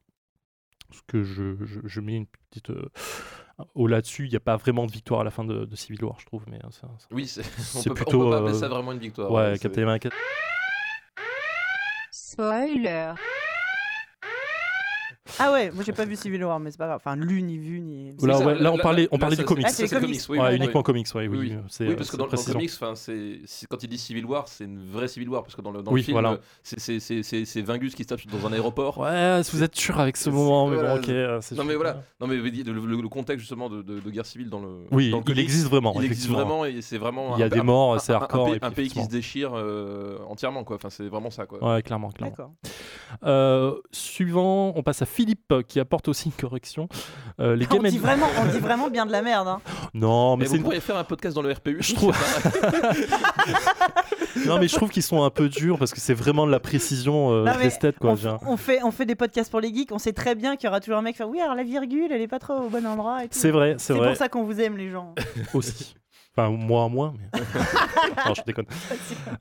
Ce 0.91 1.01
que 1.07 1.21
je, 1.23 1.63
je, 1.63 1.79
je 1.83 2.01
mets 2.01 2.15
une 2.15 2.25
petite. 2.49 2.71
euh, 2.71 2.89
au 3.75 3.85
là-dessus, 3.85 4.25
il 4.25 4.29
n'y 4.31 4.35
a 4.35 4.39
pas 4.39 4.57
vraiment 4.57 4.87
de 4.87 4.91
victoire 4.91 5.21
à 5.21 5.23
la 5.23 5.29
fin 5.29 5.43
de, 5.45 5.65
de 5.65 5.75
Civil 5.75 6.03
War, 6.03 6.19
je 6.19 6.25
trouve. 6.25 6.45
Mais 6.49 6.57
euh, 6.57 6.69
ça, 6.71 6.89
ça- 6.97 7.07
Oui, 7.11 7.27
c'est- 7.27 7.41
on 7.75 7.81
C'est 7.81 7.89
peut, 7.89 7.93
plutôt, 7.95 8.21
on 8.21 8.23
peut 8.25 8.29
pas 8.31 8.35
euh, 8.37 8.45
appeler 8.45 8.57
ça 8.59 8.67
vraiment 8.67 8.91
une 8.93 8.99
victoire. 8.99 9.31
ouais, 9.31 9.53
c'est- 9.53 9.59
Captain 9.61 9.83
America. 9.83 10.09
Spoiler. 12.11 13.13
Ah 15.37 15.51
ouais, 15.51 15.71
moi 15.71 15.83
j'ai 15.85 15.91
pas 15.93 16.05
vu 16.05 16.15
Civil 16.15 16.43
War, 16.43 16.59
mais 16.59 16.71
c'est 16.71 16.77
pas 16.77 16.87
grave. 16.87 16.99
Enfin, 17.03 17.15
lu, 17.15 17.41
ni 17.41 17.57
vu, 17.57 17.79
ni. 17.81 18.11
Là, 18.21 18.33
ça, 18.35 18.45
ouais, 18.45 18.55
là, 18.59 18.71
on 18.71 18.77
parlait, 18.77 19.07
on 19.11 19.15
là, 19.15 19.19
parlait 19.19 19.35
ça, 19.35 19.41
du 19.43 19.45
comics. 19.47 19.65
Ah, 19.67 19.71
c'est 19.71 19.87
comics. 19.87 20.01
comics, 20.01 20.21
oui. 20.29 20.37
ouais, 20.39 20.47
oui, 20.49 20.55
uniquement 20.55 20.79
oui. 20.79 20.83
comics, 20.83 21.07
ouais, 21.15 21.27
oui. 21.27 21.53
Oui, 21.81 21.95
parce 21.95 22.09
que 22.09 22.17
dans, 22.17 22.27
dans 22.27 22.31
le 22.37 22.53
comics, 22.53 22.71
enfin, 22.73 22.93
c'est 22.95 23.41
quand 23.69 23.83
il 23.83 23.89
dit 23.89 23.97
Civil 23.97 24.25
War, 24.25 24.47
c'est 24.47 24.63
une 24.65 24.79
vraie 24.89 25.07
Civil 25.07 25.29
War 25.29 25.43
parce 25.43 25.55
que 25.55 25.61
dans 25.61 25.71
le, 25.71 25.81
dans 25.83 25.91
Oui, 25.91 25.99
le 26.01 26.05
film, 26.05 26.15
voilà. 26.15 26.39
c'est- 26.63 26.79
c'est- 26.79 26.99
c'est 26.99 27.23
c'est- 27.23 27.45
c'est 27.45 27.61
Vingus 27.61 27.93
qui 27.95 28.03
se 28.03 28.07
tape 28.07 28.19
dans 28.27 28.47
un 28.47 28.53
aéroport. 28.53 28.97
Ouais, 28.97 29.41
si 29.43 29.55
vous 29.55 29.63
êtes 29.63 29.75
sûr 29.75 29.99
avec 29.99 30.17
ce 30.17 30.29
moment, 30.29 30.67
mais 30.67 30.75
voilà, 30.75 30.95
bon, 30.95 30.99
ok. 31.01 31.09
euh, 31.09 31.39
Non 31.55 31.63
mais 31.63 31.75
voilà, 31.75 32.03
non 32.19 32.27
mais 32.27 32.35
le, 32.37 32.41
le- 32.73 33.01
le 33.01 33.09
contexte 33.09 33.41
justement 33.41 33.69
de, 33.69 33.81
de- 33.81 33.99
de 33.99 34.09
guerre 34.09 34.25
civile 34.25 34.49
dans 34.49 34.59
le 34.61 34.85
Oui, 34.91 35.11
dans 35.11 35.17
le 35.19 35.23
il 35.27 35.39
existe 35.39 35.67
vraiment. 35.67 35.93
il 35.95 36.05
existe 36.05 36.29
vraiment 36.29 36.65
et 36.65 36.81
c'est 36.81 36.97
vraiment 36.97 37.35
Il 37.37 37.39
y 37.39 37.43
a 37.43 37.49
des 37.49 37.61
morts, 37.61 37.99
c'est 38.01 38.13
hardcore. 38.13 38.55
un 38.61 38.71
pays 38.71 38.89
qui 38.89 39.03
se 39.03 39.09
déchire 39.09 39.51
euh, 39.55 40.17
entièrement 40.27 40.63
quoi. 40.63 40.75
Enfin 40.77 40.89
c'est 40.89 41.07
vraiment 41.07 41.29
ça 41.29 41.45
quoi. 41.45 41.75
Ouais, 41.75 41.81
clairement, 41.81 42.09
clairement. 42.11 42.31
D'accord. 42.37 42.51
Euh, 43.23 43.75
suivant, 43.91 44.73
on 44.75 44.83
passe 44.83 45.01
à 45.01 45.05
Philippe 45.19 45.53
qui 45.67 45.81
apporte 45.81 46.07
aussi 46.07 46.29
une 46.29 46.33
correction. 46.33 46.87
Euh, 47.41 47.53
les 47.55 47.67
On 47.71 47.83
dit, 47.83 47.97
vraiment, 47.97 48.27
on 48.41 48.45
dit 48.45 48.59
vraiment 48.59 48.89
bien 48.89 49.05
de 49.05 49.11
la 49.11 49.21
merde. 49.21 49.49
Hein. 49.49 49.59
Non, 49.93 50.37
mais 50.37 50.43
Mais 50.43 50.45
c'est 50.45 50.51
vous 50.51 50.55
une- 50.57 50.63
pourriez 50.63 50.79
faire 50.79 50.95
un 50.95 51.03
podcast 51.03 51.35
dans 51.35 51.41
le 51.41 51.51
RPU. 51.51 51.77
Je 51.81 51.93
trouve- 51.93 52.15
non, 54.45 54.59
mais 54.59 54.67
je 54.69 54.75
trouve 54.75 54.89
qu'ils 54.89 55.03
sont 55.03 55.23
un 55.23 55.29
peu 55.29 55.49
durs 55.49 55.77
parce 55.77 55.93
que 55.93 55.99
c'est 55.99 56.13
vraiment 56.13 56.45
de 56.47 56.51
la 56.51 56.59
précision 56.61 57.31
euh, 57.33 57.43
Non, 57.43 57.51
quoi. 57.99 58.15
on, 58.47 58.55
fait, 58.57 58.81
on 58.83 58.91
fait 58.91 59.05
des 59.05 59.15
podcasts 59.15 59.51
pour 59.51 59.59
les 59.59 59.73
geeks, 59.73 59.91
on 59.91 59.99
sait 59.99 60.13
très 60.13 60.35
bien 60.35 60.55
qu'il 60.55 60.67
y 60.67 60.69
aura 60.69 60.79
toujours 60.79 60.99
un 60.99 61.01
mec 61.01 61.15
qui 61.15 61.17
fait 61.17 61.23
Oui, 61.25 61.41
alors 61.41 61.55
la 61.55 61.63
virgule, 61.63 62.11
elle 62.11 62.21
est 62.21 62.27
pas 62.27 62.39
trop 62.39 62.53
au 62.53 62.69
bon 62.69 62.85
endroit. 62.85 63.25
et 63.25 63.27
tout. 63.27 63.37
C'est 63.37 63.51
vrai, 63.51 63.75
c'est 63.77 63.93
C'est 63.93 63.99
vrai 63.99 64.07
pour 64.09 64.17
ça 64.17 64.29
qu'on 64.29 64.43
vous 64.43 64.61
aime, 64.61 64.77
les 64.77 64.89
gens. 64.89 65.13
aussi. 65.53 65.95
Enfin, 66.39 66.49
moi 66.55 66.87
moins, 66.89 67.13
mais. 67.17 67.39
non, 68.27 68.33
je 68.35 68.41
déconne. 68.45 68.65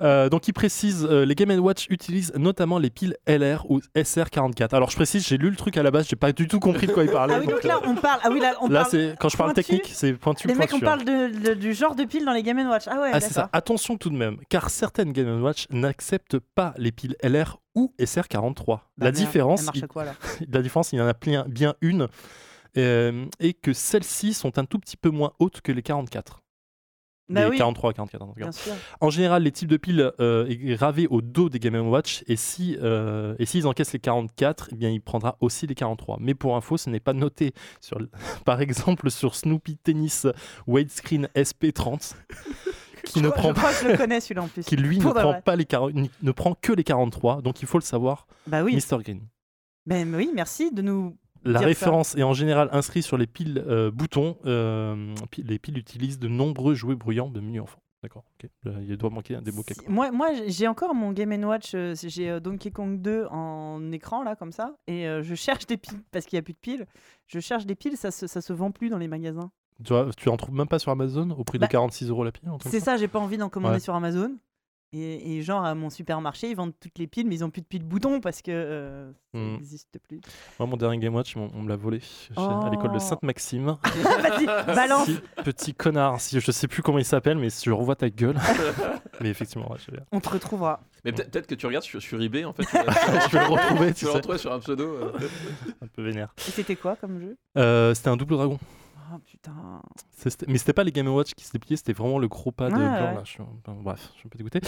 Euh, 0.03 0.29
donc, 0.29 0.49
il 0.49 0.53
précise 0.53 1.07
euh, 1.09 1.25
les 1.25 1.35
Game 1.35 1.51
Watch 1.59 1.87
utilisent 1.91 2.33
notamment 2.37 2.79
les 2.79 2.91
piles 2.91 3.17
LR 3.27 3.65
ou 3.71 3.81
SR44. 3.97 4.75
Alors, 4.75 4.91
je 4.91 4.97
précise, 4.97 5.27
j'ai 5.27 5.37
lu 5.39 5.51
le 5.51 5.57
truc 5.57 5.77
à 5.77 5.83
la 5.83 5.91
base, 5.91 6.07
j'ai 6.09 6.17
pas 6.17 6.33
du 6.33 6.47
tout 6.49 6.61
compris 6.61 6.87
de 6.87 6.93
quoi 6.93 7.05
il 7.05 7.11
parlait. 7.11 7.35
Ah 7.37 7.41
oui, 7.41 7.47
donc 7.47 7.63
là, 7.65 7.81
on 7.85 7.95
parle. 7.95 8.21
Ah 8.23 8.29
oui, 8.31 8.41
là, 8.41 8.55
on 8.61 8.69
là, 8.69 8.81
parle. 8.81 8.91
c'est 8.91 9.15
quand 9.19 9.29
je 9.29 9.37
parle 9.37 9.53
pointu. 9.53 9.67
technique, 9.69 9.91
c'est 9.95 10.13
pointu. 10.15 10.49
Les 10.49 10.55
mecs, 10.55 10.73
on 10.73 10.77
hein. 10.77 10.81
parle 10.81 11.05
de, 11.05 11.49
de- 11.49 11.55
du 11.55 11.73
genre 11.75 11.95
de 11.95 12.05
pile 12.05 12.25
dans 12.25 12.33
les 12.33 12.43
Game 12.43 12.59
Watch. 12.69 12.85
Ah 12.87 13.01
ouais, 13.01 13.11
Ah, 13.13 13.21
c'est 13.21 13.29
ça. 13.33 13.43
d'accord. 13.43 13.51
Attention 13.53 13.97
tout 13.97 14.11
de 14.11 14.17
même, 14.17 14.39
car 14.49 14.71
certaines 14.71 15.13
Game 15.13 15.43
Watch 15.43 15.67
n'acceptent 15.71 16.39
pas 16.39 16.75
les 16.77 16.93
piles 16.93 17.17
LR 17.23 17.59
ou 17.75 17.93
SR43. 18.01 18.67
Bah 18.67 18.81
la 18.99 19.13
différence, 19.13 19.63
Elle 19.73 19.79
il- 19.79 19.85
à 19.85 19.87
quoi 19.89 20.05
là 20.05 20.15
la 20.53 20.63
différence, 20.63 20.93
il 20.93 20.99
y 20.99 21.03
en 21.03 21.07
a 21.07 21.13
bien, 21.15 21.45
bien 21.49 21.75
une, 21.81 22.09
euh, 22.77 23.25
et 23.41 23.55
que 23.55 23.73
celles-ci 23.73 24.35
sont 24.35 24.59
un 24.59 24.65
tout 24.65 24.79
petit 24.79 24.97
peu 24.97 25.11
moins 25.11 25.33
hautes 25.39 25.61
que 25.61 25.73
les 25.73 25.83
44. 25.83 26.41
Bah 27.31 27.45
les 27.45 27.51
oui, 27.51 27.59
43, 27.59 27.93
44 27.93 28.23
en 28.23 28.27
tout 28.29 28.33
cas. 28.35 28.41
bien 28.41 28.53
sûr. 28.53 28.73
En 29.01 29.11
général, 29.11 29.43
les 29.43 29.53
types 29.53 29.69
de 29.69 29.77
piles 29.77 30.13
euh, 30.19 30.47
est 30.49 30.57
gravé 30.57 31.07
au 31.09 31.21
dos 31.21 31.49
des 31.51 31.59
Game 31.59 31.77
Watch 31.89 32.25
et 32.27 32.37
si 32.37 32.77
euh, 32.81 33.35
et 33.39 33.45
s'ils 33.45 33.67
encaissent 33.67 33.93
les 33.93 33.99
44, 33.99 34.71
eh 34.73 34.77
bien 34.77 34.89
il 34.89 35.01
prendra 35.03 35.37
aussi 35.41 35.67
les 35.67 35.75
43. 35.75 36.17
Mais 36.21 36.35
pour 36.35 36.57
info, 36.57 36.77
ce 36.79 36.89
n'est 36.89 37.01
pas 37.01 37.13
noté 37.13 37.53
sur 37.81 37.99
par 38.47 38.61
exemple 38.63 39.11
sur 39.11 39.35
Snoopy 39.35 39.77
Tennis 39.77 40.27
Widescreen 40.67 41.29
SP30 41.37 42.15
qui 43.05 43.21
Je 43.21 43.25
ne 43.25 43.31
crois- 43.31 43.43
prend 43.43 43.49
je 43.51 43.55
pas 43.55 43.61
crois 43.61 43.73
que 43.73 43.85
je 43.85 43.89
le 43.93 43.97
connais 43.99 44.21
celui-là 44.21 44.43
en 44.43 44.49
plus. 44.49 44.65
qui 44.65 44.77
lui 44.77 44.99
ne 44.99 45.03
Pour 45.03 45.15
prend 45.15 45.31
vrai. 45.33 45.43
pas 45.43 45.57
les 45.57 45.65
40 45.67 45.95
ni- 45.95 46.11
ne 46.23 46.33
prend 46.33 46.55
que 46.55 46.73
les 46.73 46.85
43. 46.85 47.43
Donc 47.43 47.61
il 47.63 47.69
faut 47.69 47.79
le 47.79 47.85
savoir, 47.85 48.27
Bah 48.47 48.63
oui. 48.63 48.75
Mr 48.75 49.03
Green. 49.03 49.21
Ben 49.87 50.15
oui, 50.15 50.31
merci 50.35 50.71
de 50.73 50.83
nous. 50.83 51.17
La 51.45 51.61
ça. 51.61 51.67
référence 51.67 52.17
est 52.17 52.23
en 52.23 52.33
général 52.35 52.69
inscrite 52.73 53.05
sur 53.05 53.17
les 53.17 53.27
piles 53.27 53.63
euh, 53.67 53.91
boutons. 53.91 54.37
euh, 54.47 55.15
les 55.37 55.59
piles 55.59 55.79
utilisent 55.79 56.19
de 56.19 56.29
nombreux 56.29 56.75
jouets 56.75 56.95
bruyants 56.97 57.31
de 57.31 57.41
menu 57.41 57.61
enfant. 57.61 57.81
D'accord. 58.03 58.25
Il 58.65 58.97
doit 58.97 59.11
manquer 59.11 59.35
un 59.35 59.43
des 59.43 59.51
mots 59.51 59.63
Si- 59.67 59.75
moi, 59.89 60.13
moi 60.13 60.29
j'ai 60.47 60.69
encore 60.69 60.95
mon 60.95 61.13
Game 61.13 61.33
Watch, 61.45 61.73
euh, 61.75 61.95
j'ai 62.01 62.39
Donkey 62.41 62.71
Kong 62.71 63.01
2 63.03 63.27
en 63.31 63.91
écran 63.91 64.23
là 64.23 64.37
comme 64.37 64.53
ça, 64.53 64.77
et 64.87 65.05
je 65.23 65.35
cherche 65.35 65.67
des 65.67 65.77
piles 65.77 65.99
parce 66.13 66.25
qu'il 66.27 66.37
n'y 66.37 66.41
a 66.41 66.43
plus 66.43 66.53
de 66.55 66.59
piles. 66.59 66.87
Je 67.27 67.41
cherche 67.41 67.67
des 67.67 67.75
piles, 67.75 67.97
ça 67.97 68.11
se, 68.13 68.27
ça 68.29 68.41
se 68.41 68.53
vend 68.53 68.71
plus 68.71 68.89
dans 68.89 68.99
les 68.99 69.09
magasins. 69.09 69.51
Tu, 69.85 69.93
vois, 69.93 70.09
tu 70.17 70.29
en 70.29 70.37
trouves 70.37 70.55
même 70.55 70.67
pas 70.69 70.79
sur 70.81 70.91
Amazon 70.93 71.31
au 71.31 71.45
prix 71.45 71.59
Bah, 71.59 71.67
de 71.67 71.73
46 71.73 72.09
euros 72.11 72.25
la 72.25 72.33
pile 72.33 72.49
C'est 72.65 72.79
ça 72.81 72.85
ça, 72.93 72.97
j'ai 72.97 73.07
pas 73.09 73.19
envie 73.21 73.37
d'en 73.39 73.49
commander 73.49 73.75
Ouais. 73.75 73.81
sur 73.81 73.95
Amazon. 73.95 74.37
Et, 74.95 75.37
et 75.37 75.43
genre 75.43 75.65
à 75.65 75.75
mon 75.75 75.91
supermarché, 75.91 76.49
ils 76.49 76.57
vendent 76.57 76.73
toutes 76.81 76.99
les 76.99 77.07
piles, 77.07 77.27
mais 77.27 77.35
ils 77.35 77.45
ont 77.45 77.51
plus 77.51 77.61
de 77.61 77.67
piles 77.67 77.85
boutons 77.85 78.21
parce 78.21 78.41
que 78.41 78.51
euh, 78.51 79.11
ça 79.13 79.39
Hmm. 79.39 79.53
n'existe 79.57 79.99
plus. 80.09 80.21
Moi, 80.59 80.67
mon 80.67 80.77
dernier 80.79 80.97
Game 80.99 81.15
Watch, 81.15 81.37
on, 81.37 81.51
on 81.55 81.61
me 81.63 81.69
l'a 81.69 81.77
volé 81.77 82.01
chez- 82.01 82.33
à 82.37 82.71
l'école 82.71 82.93
de 82.93 82.97
Oh. 82.97 82.99
Sainte-Maxime. 82.99 83.77
Vas-y, 83.85 84.47
balance. 84.47 85.07
Si, 85.07 85.21
petit 85.45 85.75
connard. 85.75 86.19
Si, 86.19 86.41
je 86.41 86.51
sais 86.51 86.67
plus 86.69 86.83
comment 86.83 86.99
il 86.99 87.05
s'appelle, 87.05 87.37
mais 87.37 87.51
si 87.51 87.67
je 87.67 87.71
revois 87.73 87.97
ta 87.97 88.09
gueule. 88.09 88.37
mais 89.21 89.29
effectivement, 89.29 89.71
ouais, 89.71 89.77
je, 89.87 89.91
vais, 89.93 89.99
On 90.13 90.21
te 90.21 90.31
retrouvera. 90.31 90.81
Mais 91.05 91.13
peut- 91.13 91.25
peut-être 91.31 91.47
que 91.47 91.55
tu 91.55 91.67
regardes 91.67 91.85
sur, 91.85 92.01
sur 92.01 92.21
eBay 92.23 92.47
en 92.47 92.55
fait. 92.55 92.63
je 92.73 93.33
vais 93.37 93.41
le 93.47 93.53
retrouver, 93.53 93.89
tu 93.93 94.01
tu 94.01 94.05
le 94.07 94.11
sais. 94.13 94.17
retrouver 94.17 94.39
sur 94.39 94.53
un 94.55 94.59
pseudo. 94.61 94.85
euh. 94.95 95.13
Un 95.83 95.87
peu 95.89 96.03
vénère. 96.03 96.33
Et 96.39 96.51
c'était 96.51 96.77
quoi 96.77 96.97
comme 96.97 97.21
jeu? 97.21 97.37
Euh, 97.59 97.93
c'était 97.93 98.09
un 98.09 98.17
double 98.17 98.35
dragon. 98.37 98.59
Oh 99.11 99.19
putain. 99.25 99.53
Mais 100.49 100.59
c'était 100.59 100.73
pas 100.73 100.85
les 100.85 100.93
Game 100.93 101.09
Watch 101.09 101.33
qui 101.35 101.45
se 101.45 101.53
dépliaient, 101.53 101.77
c'était 101.77 101.93
vraiment 101.93 102.19
le 102.19 102.29
gros 102.29 102.51
pad 102.53 102.73
Ouais, 102.73 102.79
blanc. 102.79 102.93
ouais. 102.93 103.01
Là. 103.15 103.21
Je 103.25 103.31
suis 103.31 103.43
un 103.43 103.47
peu- 103.65 103.73
bref, 103.83 104.11
je 104.15 104.19
suis 104.19 104.27
un 104.27 104.31
peu 104.31 104.39
dégoûté. 104.39 104.61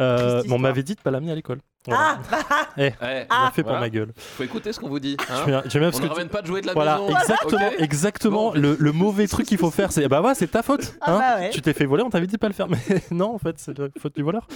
Euh, 0.00 0.42
on 0.50 0.58
m'avait 0.58 0.82
dit 0.82 0.94
de 0.94 1.00
pas 1.00 1.10
l'amener 1.10 1.32
à 1.32 1.34
l'école. 1.34 1.60
Voilà. 1.86 2.18
Ah 2.18 2.18
bah, 2.30 2.38
Eh, 2.76 2.92
Ouais, 3.02 3.26
Ah. 3.30 3.48
a 3.48 3.50
fait 3.50 3.62
pour 3.62 3.72
ma 3.72 3.88
gueule. 3.90 4.12
Faut 4.16 4.42
écouter 4.44 4.72
ce 4.72 4.78
qu'on 4.80 4.88
vous 4.88 5.00
dit. 5.00 5.16
hein. 5.30 5.34
Je 5.40 5.44
viens- 5.46 5.62
bien 5.62 5.80
parce 5.90 5.96
On 5.96 6.00
que 6.00 6.04
ne 6.04 6.10
ramène 6.10 6.28
pas 6.28 6.42
de 6.42 6.46
jouets 6.46 6.60
de 6.60 6.66
la 6.66 6.74
Voilà, 6.74 6.98
maison. 7.00 7.16
exactement, 7.18 7.70
exactement. 7.78 8.52
Bon, 8.52 8.60
le, 8.60 8.76
le 8.78 8.92
mauvais 8.92 9.26
truc 9.26 9.46
qu'il 9.46 9.58
faut 9.58 9.70
faire, 9.70 9.90
c'est 9.90 10.06
bah 10.08 10.20
ouais, 10.22 10.34
c'est 10.34 10.48
ta 10.48 10.62
faute. 10.62 10.94
Ah 11.00 11.14
hein. 11.14 11.18
bah 11.18 11.36
ouais. 11.40 11.50
Tu 11.50 11.62
t'es 11.62 11.72
fait 11.72 11.86
voler, 11.86 12.02
on 12.04 12.10
t'avait 12.10 12.26
dit 12.26 12.34
de 12.34 12.38
pas 12.38 12.48
le 12.48 12.54
faire, 12.54 12.68
mais 12.68 12.78
non, 13.10 13.34
en 13.34 13.38
fait, 13.38 13.58
c'est 13.58 13.76
la 13.78 13.88
faute 13.98 14.14
du 14.14 14.22
voleur. 14.22 14.46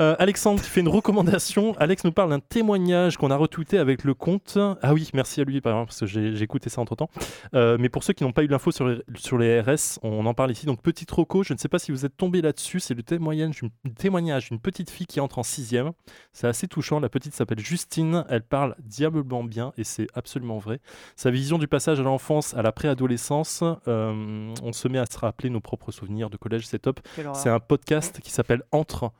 Euh, 0.00 0.14
Alexandre 0.18 0.62
qui 0.62 0.68
fait 0.68 0.80
une 0.80 0.88
recommandation. 0.88 1.74
Alex 1.78 2.04
nous 2.04 2.12
parle 2.12 2.30
d'un 2.30 2.40
témoignage 2.40 3.16
qu'on 3.16 3.30
a 3.30 3.36
retweeté 3.36 3.78
avec 3.78 4.04
le 4.04 4.14
compte. 4.14 4.58
Ah 4.82 4.94
oui, 4.94 5.10
merci 5.14 5.40
à 5.40 5.44
lui, 5.44 5.60
par 5.60 5.72
exemple, 5.72 5.88
parce 5.88 6.00
que 6.00 6.06
j'ai 6.06 6.42
écouté 6.42 6.70
ça 6.70 6.80
entre 6.80 6.94
temps. 6.96 7.10
mais 7.52 7.88
pour 7.88 8.04
ceux 8.04 8.12
qui 8.12 8.24
n'ont 8.24 8.32
pas 8.32 8.42
eu 8.42 8.46
l'info 8.48 8.70
sur, 8.70 8.86
les- 8.86 9.02
sur 9.16 9.38
les 9.38 9.60
RS, 9.60 9.98
on 10.02 10.24
en 10.26 10.34
parle 10.34 10.50
ici. 10.52 10.66
Donc, 10.66 10.82
petit 10.82 11.06
troco, 11.06 11.42
je 11.42 11.52
ne 11.52 11.58
sais 11.58 11.68
pas 11.68 11.78
si 11.78 11.90
vous 11.92 12.04
êtes 12.06 12.16
tombé 12.16 12.42
là-dessus. 12.42 12.80
C'est 12.80 12.94
le 12.94 13.02
témoignage 13.02 13.60
d'une 13.60 13.70
témoignage 13.94 14.48
d'une 14.50 14.60
petite 14.60 14.90
fille 14.90 15.06
qui 15.06 15.20
entre 15.20 15.38
en 15.38 15.42
sixième. 15.42 15.92
C'est 16.32 16.46
assez 16.46 16.68
touchant. 16.68 17.00
La 17.00 17.08
petite 17.08 17.34
s'appelle 17.34 17.58
Justine. 17.60 18.24
Elle 18.28 18.42
parle 18.42 18.74
diablement 18.80 19.44
bien 19.44 19.72
et 19.76 19.84
c'est 19.84 20.06
absolument 20.14 20.58
vrai. 20.58 20.80
Sa 21.16 21.30
vision 21.30 21.58
du 21.58 21.68
passage 21.68 22.00
à 22.00 22.02
l'enfance 22.02 22.54
à 22.54 22.62
la 22.62 22.72
préadolescence, 22.72 23.62
euh, 23.88 24.54
on 24.62 24.72
se 24.72 24.88
met 24.88 24.98
à 24.98 25.06
se 25.06 25.18
rappeler 25.18 25.50
nos 25.50 25.60
propres 25.60 25.92
souvenirs 25.92 26.30
de 26.30 26.36
collège, 26.36 26.66
c'est 26.66 26.78
top. 26.78 27.00
C'est 27.34 27.48
un 27.48 27.60
podcast 27.60 28.20
qui 28.20 28.30
s'appelle 28.30 28.62
Entre. 28.72 29.10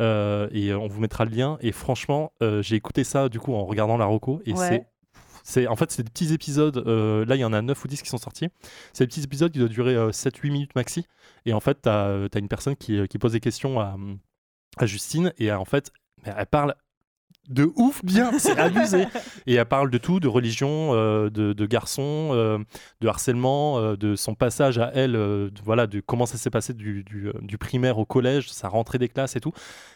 Euh, 0.00 0.48
et 0.52 0.70
euh, 0.70 0.78
on 0.78 0.88
vous 0.88 1.00
mettra 1.00 1.24
le 1.24 1.30
lien. 1.30 1.58
Et 1.60 1.72
franchement, 1.72 2.32
euh, 2.42 2.62
j'ai 2.62 2.76
écouté 2.76 3.04
ça 3.04 3.28
du 3.28 3.38
coup 3.40 3.54
en 3.54 3.64
regardant 3.64 3.96
la 3.96 4.06
Rocco. 4.06 4.40
Et 4.46 4.52
Ouais. 4.52 4.68
c'est. 4.68 4.86
C'est, 5.46 5.66
en 5.66 5.76
fait, 5.76 5.90
c'est 5.90 6.02
des 6.02 6.08
petits 6.08 6.32
épisodes. 6.32 6.82
euh, 6.86 7.26
là, 7.26 7.36
il 7.36 7.40
y 7.40 7.44
en 7.44 7.52
a 7.52 7.60
9 7.60 7.84
ou 7.84 7.86
10 7.86 8.00
qui 8.00 8.08
sont 8.08 8.16
sortis. 8.16 8.48
C'est 8.94 9.04
des 9.04 9.08
petits 9.08 9.22
épisodes 9.24 9.52
qui 9.52 9.58
doivent 9.58 9.70
durer 9.70 9.94
7-8 10.10 10.50
minutes 10.50 10.74
maxi. 10.74 11.06
Et 11.44 11.52
en 11.52 11.60
fait, 11.60 11.82
tu 11.82 11.88
as, 11.90 12.28
une 12.36 12.48
personne 12.48 12.76
qui, 12.76 12.96
euh, 12.96 13.06
qui 13.06 13.18
pose 13.18 13.32
des 13.32 13.40
questions 13.40 13.78
à, 13.78 13.94
à 14.78 14.86
Justine. 14.86 15.34
Et 15.36 15.50
euh, 15.52 15.58
en 15.58 15.66
fait, 15.66 15.92
elle 16.24 16.46
parle 16.46 16.74
de 17.48 17.70
ouf 17.76 18.04
bien. 18.04 18.38
C'est 18.38 18.58
abusé. 18.58 19.06
Et 19.46 19.54
elle 19.54 19.64
parle 19.66 19.90
de 19.90 19.98
tout, 19.98 20.20
de 20.20 20.28
religion, 20.28 20.90
euh, 20.94 21.30
de, 21.30 21.52
de 21.52 21.66
garçons, 21.66 22.30
euh, 22.32 22.58
de 23.00 23.08
harcèlement, 23.08 23.78
euh, 23.78 23.96
de 23.96 24.16
son 24.16 24.34
passage 24.34 24.78
à 24.78 24.90
elle, 24.94 25.12
de- 25.12 25.52
voilà, 25.64 25.86
de 25.86 26.00
comment 26.00 26.26
ça 26.26 26.38
s'est 26.38 26.50
passé 26.50 26.72
du, 26.74 27.04
du, 27.04 27.30
du 27.42 27.58
primaire 27.58 27.98
au 27.98 28.04
collège, 28.06 28.50
sa 28.50 28.68
rentrée 28.68 28.98
des 28.98 29.08
classes 29.08 29.36
et 29.36 29.40
tout. 29.40 29.52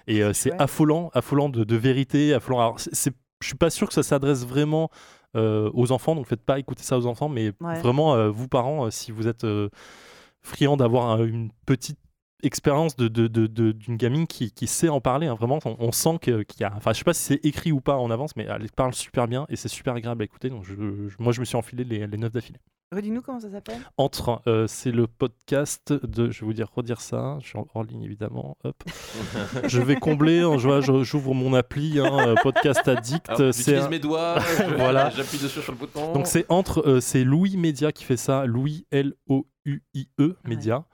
Et 0.07 0.23
c'est 0.35 0.53
affolant, 0.61 1.11
affolant 1.15 1.49
de, 1.49 1.65
de 1.65 1.77
vérité, 1.77 2.35
affolant. 2.35 2.61
Alors, 2.61 2.81
c'est- 2.81 2.95
c'est- 2.95 3.15
je 3.41 3.47
suis 3.47 3.57
pas 3.57 3.71
sûr 3.71 3.87
que 3.89 3.95
ça 3.95 4.03
s'adresse 4.03 4.45
vraiment 4.47 4.91
aux 5.35 5.93
enfants, 5.93 6.15
donc 6.17 6.27
faites 6.27 6.43
pas 6.45 6.59
écouter 6.59 6.83
ça 6.83 6.99
aux 6.99 7.07
enfants, 7.07 7.29
mais 7.29 7.53
Ouais. 7.61 7.79
vraiment, 7.81 8.31
vous 8.31 8.49
parents, 8.49 8.91
si 8.91 9.13
vous 9.13 9.29
êtes 9.29 9.47
friands 10.43 10.77
d'avoir 10.77 11.11
un- 11.11 11.25
une 11.25 11.51
petite 11.67 11.99
expérience 12.43 12.97
de, 12.97 13.09
de- 13.09 13.27
de- 13.27 13.47
de- 13.47 13.73
d'une 13.73 13.97
gamine 13.97 14.27
qui, 14.27 14.53
qui 14.53 14.67
sait 14.67 14.89
en 14.89 15.01
parler. 15.01 15.27
hein. 15.27 15.35
Vraiment, 15.35 15.59
on, 15.65 15.77
on 15.79 15.93
sent 15.93 16.19
que- 16.21 16.43
qu'il 16.43 16.61
y 16.61 16.65
a. 16.65 16.73
Enfin, 16.77 16.93
je 16.93 16.99
sais 16.99 17.05
pas 17.05 17.15
si 17.15 17.23
c'est 17.23 17.45
écrit 17.45 17.73
ou 17.73 17.81
pas 17.81 17.97
en 17.97 18.11
avance, 18.11 18.37
mais 18.37 18.47
elle 18.49 18.71
parle 18.71 18.95
super 18.95 19.27
bien 19.29 19.47
et 19.49 19.57
c'est 19.57 19.69
super 19.69 19.95
agréable 19.95 20.23
à 20.23 20.25
écouter. 20.25 20.49
Donc, 20.51 20.65
je, 20.65 20.75
je- 20.75 21.17
moi, 21.19 21.33
je 21.33 21.41
me 21.41 21.45
suis 21.45 21.57
enfilé 21.57 21.85
les, 21.85 22.07
les 22.07 22.17
neuf 22.19 22.33
d'affilée. 22.33 22.61
Redis-nous 22.91 23.21
comment 23.21 23.39
ça 23.39 23.51
s'appelle 23.51 23.81
Entre, 23.99 24.41
euh, 24.47 24.67
c'est 24.67 24.93
le 24.93 25.07
podcast 25.07 25.93
de. 25.93 26.31
Je 26.31 26.41
vais 26.41 26.47
vous 26.47 26.53
dire, 26.55 26.71
redire 26.75 27.03
ça. 27.03 27.37
Je 27.43 27.49
suis 27.49 27.59
en 27.59 27.67
hors 27.75 27.85
ligne 27.85 28.03
évidemment. 28.03 28.57
Hop. 28.65 28.83
je 29.67 29.81
vais 29.83 29.97
combler. 29.97 30.41
hein, 30.41 30.57
je 30.57 30.67
vois, 30.69 30.81
je- 30.81 31.03
j'ouvre 31.03 31.35
mon 31.35 31.53
appli, 31.53 32.01
hein, 32.01 32.29
euh, 32.29 32.35
podcast 32.43 32.89
addict. 32.89 33.29
Alors, 33.29 33.53
c'est 33.53 33.59
J'utilise 33.59 33.83
un- 33.85 33.89
mes 33.91 33.99
doigts, 33.99 34.37
je- 34.59 34.75
Voilà. 34.77 35.11
j'appuie 35.11 35.37
dessus 35.37 35.61
sur 35.61 35.73
le 35.73 35.77
bouton. 35.79 36.15
Donc 36.15 36.27
c'est 36.27 36.47
entre, 36.49 36.81
euh, 36.89 37.01
c'est 37.01 37.25
Louis 37.25 37.59
Média 37.59 37.93
qui 37.93 38.05
fait 38.05 38.17
ça, 38.17 38.47
Louis 38.47 38.87
L-O-U-I-E 38.91 40.37
Média. 40.45 40.85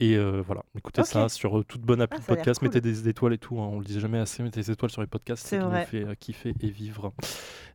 Et 0.00 0.16
euh, 0.16 0.42
voilà, 0.44 0.62
écoutez 0.76 1.04
ça 1.04 1.28
sur 1.28 1.58
euh, 1.58 1.64
toute 1.64 1.82
bonne 1.82 2.00
appli 2.00 2.16
Ah, 2.18 2.20
de 2.20 2.24
ça 2.26 2.32
a 2.32 2.34
l'air 2.34 2.42
podcast, 2.44 2.58
cool. 2.60 2.68
mettez 2.68 2.80
des 2.80 3.08
étoiles 3.08 3.34
et 3.34 3.38
tout, 3.38 3.60
hein, 3.60 3.68
on 3.70 3.78
le 3.78 3.84
dit 3.84 4.00
jamais 4.00 4.18
assez, 4.18 4.42
mettez 4.42 4.60
des 4.60 4.70
étoiles 4.72 4.90
sur 4.90 5.00
les 5.00 5.06
podcasts, 5.06 5.46
C'est 5.46 5.60
c'est 5.60 5.62
ce 5.64 5.84
qui 5.84 5.86
fait 5.86 6.04
euh, 6.06 6.14
kiffer 6.14 6.54
et 6.60 6.70
vivre. 6.70 7.12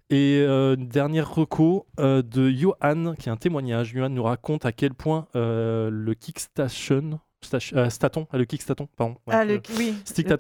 Et 0.10 0.42
euh, 0.46 0.76
une 0.76 0.88
dernière 0.88 1.34
reco 1.34 1.86
de 1.98 2.50
Johan, 2.50 3.14
qui 3.18 3.30
est 3.30 3.32
un 3.32 3.38
témoignage. 3.38 3.94
Johan 3.94 4.10
nous 4.10 4.24
raconte 4.24 4.66
à 4.66 4.72
quel 4.72 4.94
point 4.94 5.28
le 5.36 6.14
Kickstation, 6.20 7.20
Station- 7.44 7.78
euh, 7.78 7.90
Staton, 7.90 8.26
le 8.34 8.46
Kickstaton, 8.46 8.88
pardon. 8.98 9.16
ouais, 9.28 9.34
Ah, 9.36 9.46
le, 9.46 9.62
oui. 9.78 9.94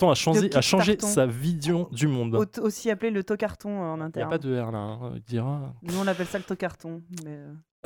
A 0.09 0.15
changé, 0.15 0.49
a 0.55 0.61
changé 0.61 0.97
sa 0.99 1.25
vision 1.27 1.87
du 1.91 2.07
monde. 2.07 2.35
Au- 2.35 2.61
Aussi 2.61 2.89
appelé 2.89 3.11
le 3.11 3.23
tocarton 3.23 3.69
euh, 3.69 3.83
en 3.91 3.95
Il 3.95 3.97
n'y 3.97 4.03
a 4.03 4.05
interne. 4.07 4.29
pas 4.29 4.37
de 4.39 4.59
R 4.59 4.71
là, 4.71 4.77
hein, 4.79 5.11
il 5.15 5.21
dira. 5.21 5.73
Nous, 5.83 5.97
on 5.97 6.07
appelle 6.07 6.25
ça 6.27 6.37
le 6.39 6.43
tocarton. 6.43 7.01
Mais... 7.23 7.37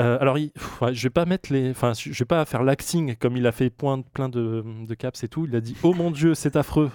euh, 0.02 0.18
alors, 0.20 0.38
il- 0.38 0.52
pff, 0.52 0.82
ouais, 0.82 0.94
je 0.94 1.04
vais 1.04 1.10
pas 1.10 1.26
mettre 1.26 1.52
les, 1.54 1.72
enfin, 1.72 1.94
je 1.96 2.10
vais 2.18 2.26
pas 2.26 2.44
faire 2.46 2.64
l'acting 2.64 3.16
comme 3.16 3.38
il 3.38 3.46
a 3.48 3.52
fait 3.52 3.70
point, 3.70 4.02
plein 4.02 4.30
de, 4.30 4.64
de 4.88 4.94
caps 4.96 5.24
et 5.24 5.28
tout. 5.28 5.46
Il 5.48 5.56
a 5.56 5.62
dit 5.62 5.76
Oh 5.84 5.94
mon 5.94 6.12
Dieu, 6.12 6.34
c'est 6.36 6.56
affreux. 6.56 6.90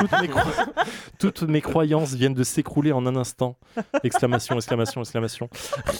Toutes 0.00 0.12
mes, 0.22 0.28
cro- 0.28 0.72
toutes 1.18 1.42
mes 1.42 1.60
croyances 1.60 2.14
viennent 2.14 2.34
de 2.34 2.42
s'écrouler 2.42 2.90
en 2.90 3.04
un 3.06 3.14
instant. 3.16 3.58
Exclamation, 4.02 4.56
exclamation, 4.56 5.02
exclamation. 5.02 5.50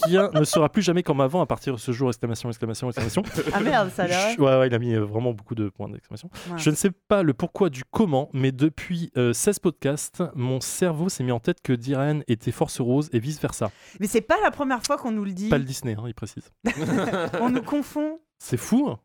Rien 0.05 0.31
ne 0.33 0.43
sera 0.45 0.71
plus 0.71 0.81
jamais 0.83 1.03
comme 1.03 1.21
avant 1.21 1.43
à 1.43 1.47
partir 1.47 1.75
de 1.75 1.79
ce 1.79 1.93
jour. 1.93 2.09
Exclamation, 2.09 2.49
exclamation, 2.49 2.89
exclamation. 2.89 3.23
Ah 3.53 3.61
merde, 3.61 3.91
ça. 3.95 4.07
Je- 4.07 4.41
ouais, 4.41 4.59
ouais, 4.59 4.67
il 4.69 4.75
a 4.75 4.79
mis 4.79 4.95
euh, 4.95 5.05
vraiment 5.05 5.33
beaucoup 5.33 5.55
de 5.55 5.69
points 5.69 5.89
d'exclamation. 5.91 6.31
Je 6.57 6.71
ne 6.71 6.75
sais 6.75 6.91
pas 6.91 7.23
le 7.23 7.35
pourquoi 7.35 7.69
du 7.69 7.85
comment, 7.85 8.31
mais 8.33 8.53
depuis 8.53 9.13
euh, 9.19 9.35
16 9.35 9.59
podcasts, 9.59 10.23
mon 10.35 10.61
cerveau 10.63 11.09
s'est 11.11 11.23
mis 11.23 11.33
en 11.33 11.41
tête 11.41 11.59
que 11.63 11.75
Diren 11.75 12.25
était 12.27 12.53
Force 12.53 12.81
Rose 12.81 13.11
et 13.13 13.19
vice 13.19 13.39
versa. 13.41 13.71
Mais 14.01 14.07
c'est 14.07 14.23
pas 14.23 14.37
la 14.43 14.51
première 14.51 14.83
fois 14.83 14.97
qu'on 14.97 15.13
nous 15.13 15.25
le 15.25 15.33
dit. 15.33 15.51
Pas 15.51 15.59
le 15.59 15.65
Disney, 15.65 15.95
hein, 15.99 16.05
il 16.07 16.15
précise. 16.15 16.48
On 17.41 17.51
nous 17.51 17.63
confond. 17.63 18.19
C'est 18.39 18.57
fou. 18.57 18.89
hein. 18.91 18.99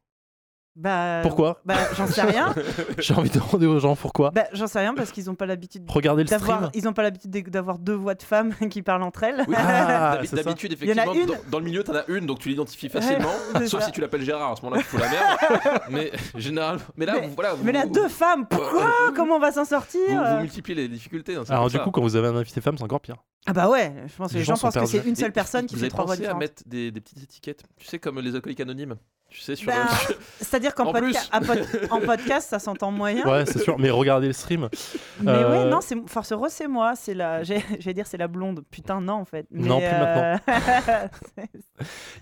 Bah, 0.76 1.20
Pourquoi 1.22 1.62
Bah, 1.66 1.76
j'en 1.96 2.08
sais 2.08 2.24
rien. 2.24 2.52
J'ai 2.98 3.14
envie 3.14 3.30
de 3.30 3.38
demander 3.38 3.68
aux 3.68 3.78
gens 3.78 3.96
pourquoi. 3.96 4.32
Bah, 4.32 4.46
j'en 4.54 4.66
sais 4.66 4.80
rien 4.80 4.96
parce 4.96 5.12
qu'ils 5.12 5.30
ont 5.30 5.36
pas 5.36 5.46
l'habitude 5.46 5.84
Regardez 5.88 6.24
le 6.24 6.30
d'avoir. 6.30 6.58
stream. 6.58 6.72
Ils 6.74 6.88
ont 6.88 6.94
pas 6.94 7.04
l'habitude 7.04 7.30
d'avoir 7.52 7.78
deux 7.78 7.94
voix 7.94 8.16
de 8.16 8.24
femmes 8.24 8.56
qui 8.72 8.82
parlent 8.82 9.04
entre 9.04 9.22
elles. 9.22 9.44
Oui, 9.48 9.54
Ah, 9.56 10.18
d'habitude, 10.32 10.76
Il 10.82 10.88
y 10.90 10.92
en 10.94 10.98
a 10.98 11.04
effectivement, 11.04 11.14
une. 11.14 11.28
dans, 11.44 11.50
dans 11.52 11.60
le 11.60 11.66
milieu, 11.66 11.84
t'en 11.84 11.94
as 11.94 12.06
une, 12.08 12.26
donc 12.26 12.40
tu 12.40 12.50
l'identifies 12.50 12.90
facilement. 12.90 13.30
sauf 13.68 13.82
ça. 13.82 13.86
si 13.86 13.92
tu 13.92 14.02
l'appelles 14.02 14.24
Gérard, 14.24 14.54
à 14.54 14.56
ce 14.56 14.64
moment-là, 14.64 14.82
tu 14.82 14.88
fous 14.88 14.98
la 14.98 15.10
merde. 15.10 15.82
mais 15.92 16.12
généralement, 16.38 16.82
mais 16.98 17.06
là, 17.06 17.14
Mais- 17.22 17.28
vous- 17.28 17.36
voilà. 17.36 17.54
Vous, 17.54 17.64
Mais 17.64 17.72
là, 17.72 17.86
deux 17.86 18.10
femmes, 18.10 18.48
pourquoi? 18.48 18.90
Comment 19.16 19.36
on 19.36 19.40
va 19.40 19.52
s'en 19.52 19.66
sortir? 19.66 20.00
Vous, 20.08 20.36
vous 20.38 20.42
multipliez 20.42 20.76
les 20.76 20.88
difficultés. 20.88 21.36
hein, 21.36 21.44
Alors 21.50 21.68
du 21.70 21.78
ça. 21.78 21.84
coup, 21.84 21.92
quand 21.92 22.02
vous 22.02 22.16
avez 22.16 22.30
un 22.30 22.36
invité 22.36 22.62
femme, 22.62 22.80
c'est 22.80 22.84
encore 22.84 23.02
pire. 23.02 23.18
Ah 23.46 23.54
bah 23.54 23.70
ouais, 23.70 23.94
je 24.08 24.16
pense 24.16 24.34
que 24.34 24.38
Les 24.38 24.40
les 24.40 24.46
gens 24.46 24.58
pensent 24.58 24.78
que 24.78 24.86
c'est 24.86 25.00
une 25.06 25.16
seule 25.16 25.34
personne 25.34 25.66
qui 25.66 25.76
vous 25.76 25.82
fait 25.82 25.88
avez 25.88 25.90
trois 25.90 26.06
voix 26.06 26.16
pensé 26.16 26.26
à 26.28 26.34
différentes. 26.34 26.40
mettre 26.40 26.64
des, 26.66 26.92
des 26.92 27.02
petites 27.02 27.24
étiquettes, 27.24 27.64
tu 27.78 27.86
sais, 27.88 28.00
comme 28.00 28.20
les 28.20 28.36
alcooliques 28.36 28.62
anonymes? 28.62 28.98
Tu 29.34 29.40
sais, 29.40 29.56
sur 29.56 29.66
Bah, 29.72 29.88
le- 30.10 30.16
C'est-à-dire 30.42 30.76
qu'en 30.76 30.94
podca- 30.94 31.28
pod- 31.90 32.06
podcast, 32.06 32.50
ça 32.52 32.60
s'entend 32.60 32.92
moyen. 32.92 33.26
Ouais, 33.28 33.48
c'est 33.48 33.58
sûr. 33.58 33.80
Mais 33.80 33.90
regardez 33.90 34.28
le 34.28 34.34
stream. 34.34 34.70
Mais 35.22 35.32
Euh, 35.32 35.64
ouais, 35.64 35.70
non, 35.72 35.82
c'est 35.82 35.96
Force 36.08 36.32
Rose, 36.34 36.52
c'est 36.52 36.68
moi. 36.68 36.94
C'est 36.96 37.16
la, 37.16 37.42
j'ai- 37.42 37.64
j'allais 37.80 37.96
dire 37.96 38.06
c'est 38.06 38.18
la 38.18 38.28
blonde. 38.28 38.64
Putain, 38.70 39.02
non 39.02 39.14
en 39.16 39.26
fait. 39.26 39.48
Non, 39.52 39.80
plus 39.80 39.88
maintenant. 39.88 40.40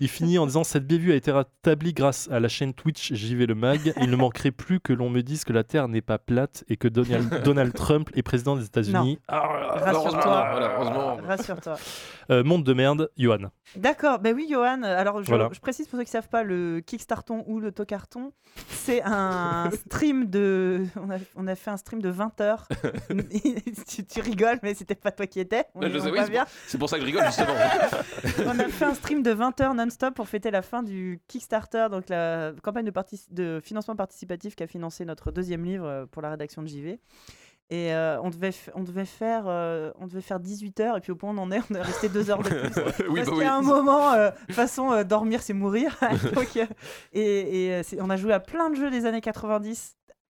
Il 0.00 0.08
finit 0.08 0.38
en 0.38 0.46
disant 0.46 0.64
cette 0.64 0.86
bévue 0.86 1.12
a 1.12 1.14
été 1.14 1.30
rétablie 1.30 1.92
grâce 1.92 2.28
à 2.32 2.40
la 2.40 2.48
chaîne 2.48 2.72
Twitch 2.72 3.12
JV 3.12 3.44
le 3.46 3.54
Mag. 3.54 3.92
Il 4.00 4.10
ne 4.10 4.16
manquerait 4.16 4.50
plus 4.50 4.80
que 4.80 4.94
l'on 4.94 5.10
me 5.10 5.20
dise 5.22 5.44
que 5.44 5.52
la 5.52 5.64
Terre 5.64 5.88
n'est 5.88 6.00
pas 6.00 6.18
plate 6.18 6.64
et 6.68 6.76
que 6.78 6.88
Donald, 6.88 7.42
Donald 7.44 7.74
Trump 7.74 8.08
est 8.14 8.22
président 8.22 8.56
des 8.56 8.64
États-Unis. 8.64 9.18
Ah, 9.28 9.40
Rassure-toi. 9.76 10.10
non, 10.24 10.50
voilà, 10.50 10.74
heureusement. 10.76 11.16
Rassure-toi. 11.26 11.74
euh, 12.30 12.42
monde 12.42 12.64
de 12.64 12.72
merde, 12.72 13.10
Johan. 13.18 13.50
D'accord, 13.76 14.18
ben 14.18 14.34
oui, 14.34 14.46
Johan. 14.50 14.82
Alors, 14.82 15.22
je, 15.22 15.28
Voilà. 15.28 15.48
je 15.52 15.60
précise 15.60 15.86
pour 15.86 15.98
ceux 15.98 16.04
qui 16.04 16.10
savent 16.10 16.28
pas, 16.28 16.42
le 16.42 16.80
Kickstarton 17.02 17.42
ou 17.48 17.58
le 17.58 17.72
Tocarton, 17.72 18.32
c'est 18.68 19.02
un 19.04 19.70
stream 19.86 20.26
de. 20.30 20.84
On 20.96 21.10
a, 21.10 21.16
on 21.34 21.46
a 21.48 21.54
fait 21.56 21.70
un 21.70 21.76
stream 21.76 22.00
de 22.00 22.08
20 22.08 22.40
heures. 22.40 22.68
tu, 23.88 24.04
tu 24.04 24.20
rigoles, 24.20 24.60
mais 24.62 24.74
c'était 24.74 24.94
pas 24.94 25.10
toi 25.10 25.26
qui 25.26 25.40
étais. 25.40 25.64
On, 25.74 25.82
je 25.82 25.98
sais, 25.98 26.10
oui, 26.10 26.20
c'est 26.68 26.78
pour 26.78 26.88
ça 26.88 26.96
que 26.96 27.02
je 27.02 27.06
rigole, 27.06 27.24
justement. 27.26 27.54
On 28.46 28.58
a 28.58 28.68
fait 28.68 28.84
un 28.84 28.94
stream 28.94 29.22
de 29.22 29.32
20 29.32 29.60
heures 29.60 29.74
non-stop 29.74 30.14
pour 30.14 30.28
fêter 30.28 30.50
la 30.52 30.62
fin 30.62 30.82
du 30.84 31.20
Kickstarter, 31.26 31.88
donc 31.90 32.08
la 32.08 32.52
campagne 32.62 32.84
de, 32.84 32.90
partic- 32.92 33.32
de 33.32 33.60
financement 33.62 33.96
participatif 33.96 34.54
qui 34.54 34.62
a 34.62 34.66
financé 34.68 35.04
notre 35.04 35.32
deuxième 35.32 35.64
livre 35.64 35.86
euh, 35.86 36.06
pour 36.06 36.22
la 36.22 36.30
rédaction 36.30 36.62
de 36.62 36.68
JV. 36.68 37.00
Et 37.70 37.94
euh, 37.94 38.20
on, 38.20 38.28
devait 38.28 38.52
on, 38.74 38.82
devait 38.82 39.06
faire, 39.06 39.44
euh, 39.46 39.92
on 39.98 40.06
devait 40.06 40.20
faire 40.20 40.38
18 40.40 40.80
heures, 40.80 40.96
et 40.98 41.00
puis 41.00 41.10
au 41.10 41.16
point 41.16 41.30
où 41.30 41.38
on 41.38 41.42
en 41.42 41.50
est, 41.50 41.60
on 41.70 41.74
est 41.74 41.80
resté 41.80 42.10
2 42.10 42.30
heures 42.30 42.42
de 42.42 42.48
plus. 42.50 42.58
oui, 42.68 42.70
Parce 42.74 43.14
bah 43.14 43.22
qu'il 43.24 43.32
oui. 43.34 43.44
y 43.44 43.48
a 43.48 43.54
un 43.54 43.62
moment, 43.62 44.12
euh, 44.12 44.30
façon, 44.50 45.02
dormir 45.04 45.40
c'est 45.40 45.54
mourir. 45.54 45.98
Donc, 46.34 46.56
euh, 46.56 46.66
et 47.14 47.68
et, 47.68 47.82
on 48.00 48.10
a 48.10 48.16
joué 48.16 48.34
à 48.34 48.40
plein 48.40 48.68
de 48.68 48.74
jeux 48.74 48.90
des 48.90 49.06
années 49.06 49.22
90 49.22 49.96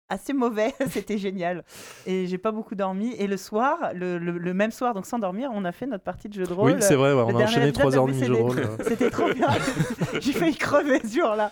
assez 0.10 0.34
mauvais, 0.34 0.74
c'était 0.90 1.18
génial. 1.18 1.64
Et 2.06 2.28
j'ai 2.28 2.38
pas 2.38 2.52
beaucoup 2.52 2.76
dormi. 2.76 3.14
Et 3.18 3.28
le 3.28 3.38
soir, 3.38 3.78
le, 3.94 4.18
le- 4.18 4.38
le 4.38 4.54
même 4.54 4.72
soir, 4.72 4.94
donc 4.94 5.06
sans 5.06 5.20
dormir, 5.20 5.50
on 5.54 5.66
a 5.66 5.72
fait 5.72 5.86
notre 5.88 6.04
partie 6.04 6.30
de 6.30 6.34
jeu 6.34 6.44
de 6.46 6.54
rôle. 6.54 6.72
Oui, 6.74 6.78
c'est 6.80 6.96
vrai, 6.96 7.14
ouais, 7.14 7.22
on 7.26 7.38
a 7.40 7.44
enchaîné 7.44 7.68
épisode 7.70 7.92
3 7.92 7.98
heures 7.98 8.08
de 8.08 8.14
jeu 8.14 8.28
de 8.28 8.34
rôle. 8.34 8.60
euh. 8.60 8.78
C'était 8.88 9.10
trop 9.10 9.32
bien. 9.34 9.48
j'ai 10.20 10.34
failli 10.34 10.56
crever 10.56 11.00
ce 11.04 11.16
jour-là. 11.20 11.52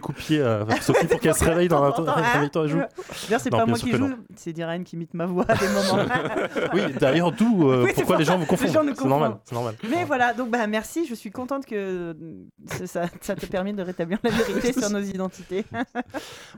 Coups 0.00 0.18
de 0.18 0.22
pied 0.22 0.42
à 0.42 0.66
Sophie 0.80 1.06
pour 1.06 1.20
qu'elle 1.20 1.34
se 1.34 1.44
réveille 1.44 1.68
dans 1.68 1.82
un 1.82 1.92
temps 1.92 2.04
et 2.64 2.68
joue. 2.68 2.78
D'ailleurs, 3.28 3.40
c'est 3.40 3.50
pas 3.50 3.66
moi 3.66 3.78
qui 3.78 3.92
joue, 3.92 4.10
c'est 4.36 4.52
Diren 4.52 4.84
qui 4.84 4.96
imite 4.96 5.14
ma 5.14 5.26
voix 5.26 5.44
à 5.48 5.56
des 5.56 5.68
moments. 5.68 6.04
Oui, 6.72 6.80
d'ailleurs, 6.98 7.32
d'où 7.32 7.70
euh, 7.70 7.84
Oui, 7.84 7.92
pourquoi 7.94 8.16
pour 8.16 8.18
les 8.18 8.24
gens 8.24 8.38
vous 8.38 8.46
confondent. 8.46 8.94
C'est 9.44 9.54
normal. 9.54 9.74
Mais 9.88 10.04
voilà, 10.04 10.32
donc 10.34 10.50
bah 10.50 10.66
merci, 10.66 11.06
je 11.06 11.14
suis 11.14 11.30
contente 11.30 11.66
que 11.66 11.74
euh, 11.74 12.14
ça, 12.86 13.04
ça, 13.20 13.34
te 13.36 13.46
permet 13.46 13.72
de 13.72 13.82
rétablir 13.82 14.18
la 14.22 14.30
vérité 14.30 14.72
sur 14.72 14.90
nos 14.90 15.00
identités. 15.00 15.64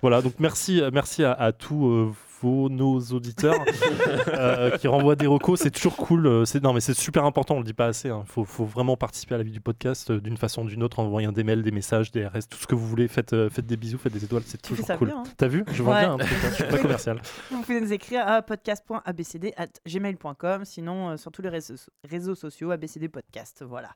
Voilà, 0.01 0.23
donc 0.23 0.35
merci, 0.39 0.81
euh, 0.81 0.91
merci 0.93 1.25
à, 1.25 1.44
à 1.45 1.53
tous 1.53 1.87
euh, 1.89 2.11
vos 2.43 2.69
nos 2.69 3.01
auditeurs 3.01 3.55
euh, 4.29 4.77
qui 4.77 4.87
renvoient 4.89 5.17
des 5.17 5.27
recos. 5.27 5.59
C'est 5.61 5.71
toujours 5.71 5.97
cool. 5.97 6.27
euh, 6.27 6.45
c'est 6.45 6.63
non, 6.63 6.73
mais 6.75 6.81
c'est 6.81 6.93
super 6.95 7.25
important. 7.25 7.55
On 7.55 7.59
le 7.59 7.65
dit 7.65 7.73
pas 7.73 7.87
assez. 7.87 8.09
Il 8.09 8.15
faut, 8.27 8.45
faut 8.45 8.65
vraiment 8.67 8.97
participer 8.97 9.35
à 9.35 9.39
la 9.39 9.45
vie 9.45 9.51
du 9.51 9.61
podcast 9.63 10.11
euh, 10.11 10.21
d'une 10.21 10.37
façon 10.37 10.65
ou 10.65 10.69
d'une 10.69 10.83
autre, 10.83 10.99
en 11.01 11.05
envoyant 11.05 11.33
des 11.33 11.43
mails, 11.45 11.63
des 11.63 11.71
messages, 11.71 12.11
des 12.13 12.27
RS, 12.27 12.49
tout 12.51 12.59
ce 12.59 12.67
que 12.67 12.75
vous 12.75 12.87
voulez. 12.87 13.09
Faites, 13.09 13.33
euh, 13.33 13.49
faites 13.51 13.67
des 13.67 13.77
bisous, 13.77 13.99
faites 13.99 14.13
des 14.13 14.25
étoiles. 14.25 14.43
C'est 14.47 14.61
toujours 14.61 14.87
cool. 14.99 15.09
bien. 15.09 15.19
hein. 15.19 15.23
T'as 15.37 15.49
vu? 15.49 15.65
Je 15.73 15.83
vois 15.83 15.95
Ouais. 15.95 16.01
bien. 16.01 16.15
hein, 16.15 16.19
je 16.21 16.55
suis 16.55 16.65
très 16.65 16.81
commercial. 16.81 17.21
Vous 17.51 17.63
pouvez 17.63 17.81
nous 17.81 17.93
écrire 17.93 18.27
à 18.29 18.43
podcast.abcd.gmail.com, 18.43 20.65
sinon 20.65 21.11
euh, 21.11 21.17
sur 21.17 21.31
tous 21.33 21.43
les 21.43 21.49
réseaux, 21.49 21.75
réseaux 22.09 22.35
sociaux, 22.35 22.71
ABCD 22.71 23.09
Podcast. 23.09 23.65
Voilà. 23.67 23.89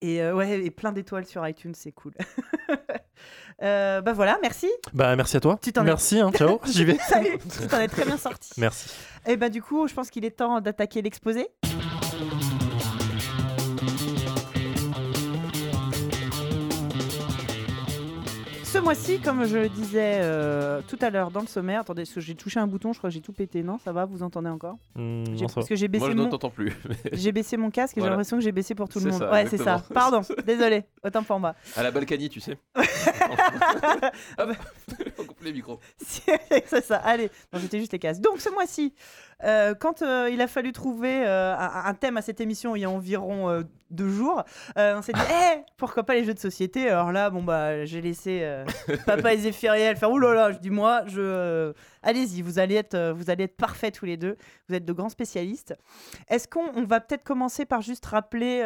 Et 0.00 0.22
euh, 0.22 0.34
ouais, 0.34 0.60
et 0.64 0.70
plein 0.70 0.92
d'étoiles 0.92 1.26
sur 1.26 1.46
iTunes, 1.46 1.74
c'est 1.74 1.92
cool. 1.92 2.12
Euh, 3.60 4.00
bah 4.02 4.12
voilà, 4.12 4.38
merci. 4.40 4.68
Bah 4.92 5.16
merci 5.16 5.36
à 5.36 5.40
toi. 5.40 5.58
Tu 5.60 5.72
t'en 5.72 5.82
es- 5.82 5.86
Merci. 5.86 6.20
hein, 6.20 6.30
ciao. 6.30 6.60
J'y 6.64 6.84
vais. 6.84 6.96
Salut, 7.08 7.38
tu 7.60 7.66
t'en 7.66 7.80
es 7.80 7.88
très 7.88 8.04
bien 8.04 8.16
sorti. 8.16 8.50
Merci. 8.56 8.88
Et 9.26 9.36
bah 9.36 9.48
du 9.48 9.60
coup, 9.60 9.88
je 9.88 9.94
pense 9.94 10.10
qu'il 10.10 10.24
est 10.24 10.30
temps 10.30 10.60
d'attaquer 10.60 11.02
l'exposé. 11.02 11.48
Ce 18.78 18.82
mois-ci, 18.84 19.18
comme 19.18 19.44
je 19.44 19.58
le 19.58 19.68
disais 19.68 20.20
euh, 20.22 20.80
tout 20.86 20.98
à 21.00 21.10
l'heure 21.10 21.32
dans 21.32 21.40
le 21.40 21.48
sommaire, 21.48 21.80
attendez, 21.80 22.02
parce 22.02 22.14
que 22.14 22.20
j'ai 22.20 22.36
touché 22.36 22.60
un 22.60 22.68
bouton, 22.68 22.92
je 22.92 22.98
crois 22.98 23.10
que 23.10 23.14
j'ai 23.14 23.20
tout 23.20 23.32
pété, 23.32 23.64
non 23.64 23.80
Ça 23.80 23.90
va, 23.90 24.04
vous 24.04 24.22
entendez 24.22 24.48
encore? 24.48 24.76
J'ai- 24.94 25.02
non. 25.02 25.46
Parce 25.52 25.68
que 25.68 25.74
j'ai 25.74 25.88
Moi, 25.88 25.92
baissé, 25.98 26.06
je 26.06 26.16
ne 26.16 26.22
mon... 26.22 26.28
t'entends 26.28 26.48
plus. 26.50 26.72
j'ai 27.12 27.32
baissé 27.32 27.56
mon 27.56 27.72
casque 27.72 27.98
et 27.98 28.00
j'ai 28.00 28.08
l'impression 28.08 28.36
que 28.36 28.42
j'ai 28.44 28.52
baissé 28.52 28.76
pour 28.76 28.88
tout 28.88 29.00
le 29.00 29.10
monde. 29.10 29.18
ça, 29.18 29.32
ouais, 29.32 29.46
c'est 29.48 29.58
ça. 29.58 29.82
Pardon, 29.92 30.20
désolé, 30.46 30.84
autant 31.04 31.24
pour 31.24 31.40
moi. 31.40 31.56
À 31.74 31.82
la 31.82 31.90
Balkany, 31.90 32.28
tu 32.28 32.38
sais. 32.38 32.56
Hop, 34.38 34.50
on 35.18 35.24
coupe 35.24 35.42
les 35.42 35.52
micros. 35.52 35.80
c'est 35.98 36.84
ça, 36.84 36.98
allez. 36.98 37.30
Non, 37.52 37.58
j'étais 37.58 37.80
juste 37.80 37.92
les 37.92 37.98
casques. 37.98 38.20
Donc 38.20 38.40
ce 38.40 38.48
mois-ci, 38.50 38.94
euh, 39.44 39.74
quand 39.74 40.02
euh, 40.02 40.28
il 40.32 40.40
a 40.40 40.48
fallu 40.48 40.72
trouver 40.72 41.24
euh, 41.24 41.54
un, 41.56 41.84
un 41.84 41.94
thème 41.94 42.16
à 42.16 42.22
cette 42.22 42.40
émission 42.40 42.74
il 42.74 42.80
y 42.80 42.84
a 42.84 42.90
environ 42.90 43.64
deux 43.90 44.08
jours, 44.08 44.42
on 44.76 45.02
s'est 45.02 45.12
dit, 45.12 45.20
Eh, 45.30 45.60
pourquoi 45.76 46.02
pas 46.02 46.14
les 46.14 46.24
jeux 46.24 46.34
de 46.34 46.38
société? 46.38 46.88
Alors 46.88 47.12
là, 47.12 47.30
bon 47.30 47.42
bah, 47.42 47.84
j'ai 47.84 48.00
laissé 48.00 48.46
Papa 49.06 49.34
et 49.34 49.38
Zéphiriel 49.38 49.96
faire, 49.96 50.10
ouh 50.10 50.18
là 50.18 50.34
là, 50.34 50.52
je 50.52 50.58
dis 50.58 50.70
moi, 50.70 51.02
je, 51.06 51.72
allez-y, 52.02 52.42
vous 52.42 52.58
allez 52.58 52.74
être, 52.74 53.12
vous 53.12 53.30
allez 53.30 53.44
être 53.44 53.56
parfaits 53.56 53.94
tous 53.94 54.04
les 54.06 54.16
deux. 54.16 54.36
Vous 54.68 54.74
êtes 54.74 54.84
de 54.84 54.92
grands 54.92 55.08
spécialistes. 55.08 55.74
Est-ce 56.28 56.48
qu'on 56.48 56.70
on 56.74 56.84
va 56.84 57.00
peut-être 57.00 57.24
commencer 57.24 57.64
par 57.64 57.80
juste 57.80 58.06
rappeler. 58.06 58.62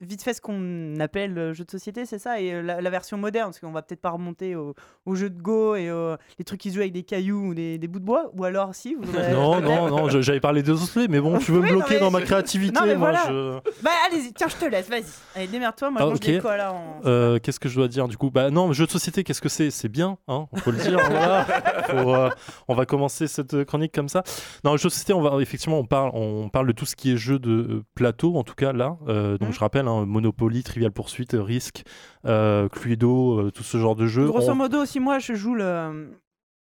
Vite 0.00 0.22
fait 0.22 0.34
ce 0.34 0.40
qu'on 0.40 0.98
appelle 1.00 1.36
euh, 1.38 1.52
jeu 1.54 1.64
de 1.64 1.70
société, 1.70 2.06
c'est 2.06 2.18
ça, 2.18 2.40
et 2.40 2.52
euh, 2.54 2.62
la, 2.62 2.80
la 2.80 2.90
version 2.90 3.16
moderne, 3.18 3.50
parce 3.50 3.60
qu'on 3.60 3.70
va 3.72 3.82
peut-être 3.82 4.00
pas 4.00 4.10
remonter 4.10 4.56
au, 4.56 4.74
au 5.06 5.14
jeu 5.14 5.28
de 5.30 5.40
Go 5.40 5.74
et 5.74 5.88
euh, 5.88 6.16
les 6.38 6.44
trucs 6.44 6.60
qui 6.60 6.70
se 6.70 6.74
jouent 6.76 6.80
avec 6.80 6.92
des 6.92 7.02
cailloux 7.02 7.48
ou 7.48 7.54
des, 7.54 7.78
des 7.78 7.88
bouts 7.88 7.98
de 8.00 8.04
bois, 8.04 8.30
ou 8.34 8.44
alors 8.44 8.74
si 8.74 8.94
vous 8.94 9.02
Non, 9.32 9.60
non, 9.60 9.88
non, 9.88 10.08
j'avais 10.08 10.40
parlé 10.40 10.62
des 10.62 10.70
osselets, 10.70 11.08
mais 11.08 11.20
bon, 11.20 11.38
tu 11.38 11.52
veux 11.52 11.60
me 11.60 11.64
Oui, 11.64 11.72
bloquer 11.72 11.98
dans 11.98 12.10
ma 12.10 12.22
créativité, 12.22 12.72
Non, 12.80 12.86
mais 12.86 12.96
moi 12.96 13.10
voilà. 13.10 13.24
je. 13.28 13.82
Bah 13.82 13.90
allez-y, 14.10 14.32
tiens, 14.32 14.48
je 14.48 14.56
te 14.56 14.64
laisse, 14.64 14.88
vas-y. 14.88 15.04
Allez, 15.34 15.46
démerde-toi, 15.48 15.90
moi 15.90 16.00
Ah, 16.02 16.14
je 16.22 16.38
colas 16.40 16.72
en. 16.72 17.00
Euh, 17.04 17.38
qu'est-ce 17.38 17.60
que 17.60 17.68
je 17.68 17.76
dois 17.76 17.88
dire 17.88 18.08
du 18.08 18.16
coup? 18.16 18.30
Bah 18.30 18.50
non, 18.50 18.72
jeu 18.72 18.86
de 18.86 18.90
société, 18.90 19.24
qu'est-ce 19.24 19.40
que 19.42 19.48
c'est? 19.48 19.70
C'est 19.70 19.88
bien, 19.88 20.18
hein 20.28 20.46
on 20.52 20.56
peut 20.60 20.70
le 20.70 20.78
dire. 20.78 20.98
voilà. 21.10 21.44
Faut, 21.90 22.14
euh, 22.14 22.30
on 22.68 22.74
va 22.74 22.86
commencer 22.86 23.26
cette 23.26 23.64
chronique 23.64 23.92
comme 23.94 24.08
ça. 24.08 24.22
Non, 24.64 24.76
jeu 24.76 24.88
de 24.88 24.92
société, 24.92 25.12
on 25.12 25.20
va 25.22 25.40
effectivement 25.42 25.78
on 25.78 25.84
parle, 25.86 26.10
on 26.14 26.48
parle 26.48 26.66
de 26.68 26.72
tout 26.72 26.86
ce 26.86 26.96
qui 26.96 27.12
est 27.12 27.16
jeu 27.16 27.38
de 27.38 27.82
plateau, 27.94 28.36
en 28.36 28.44
tout 28.44 28.54
cas 28.54 28.72
là. 28.72 28.96
Euh, 29.08 29.36
donc 29.38 29.48
Mhm. 29.50 29.54
je 29.54 29.60
rappelle, 29.60 29.88
hein, 29.90 30.06
Monopoly, 30.06 30.62
Trivial 30.62 30.92
Poursuite, 30.92 31.36
Risk, 31.38 31.84
euh, 32.26 32.68
Cluedo, 32.68 33.40
euh, 33.40 33.50
tout 33.50 33.62
ce 33.62 33.76
genre 33.78 33.96
de 33.96 34.06
jeux. 34.06 34.26
Grosso 34.26 34.50
On- 34.50 34.54
modo, 34.54 34.78
aussi, 34.82 35.00
moi 35.00 35.18
je 35.18 35.34
joue 35.34 35.54
le. 35.54 36.10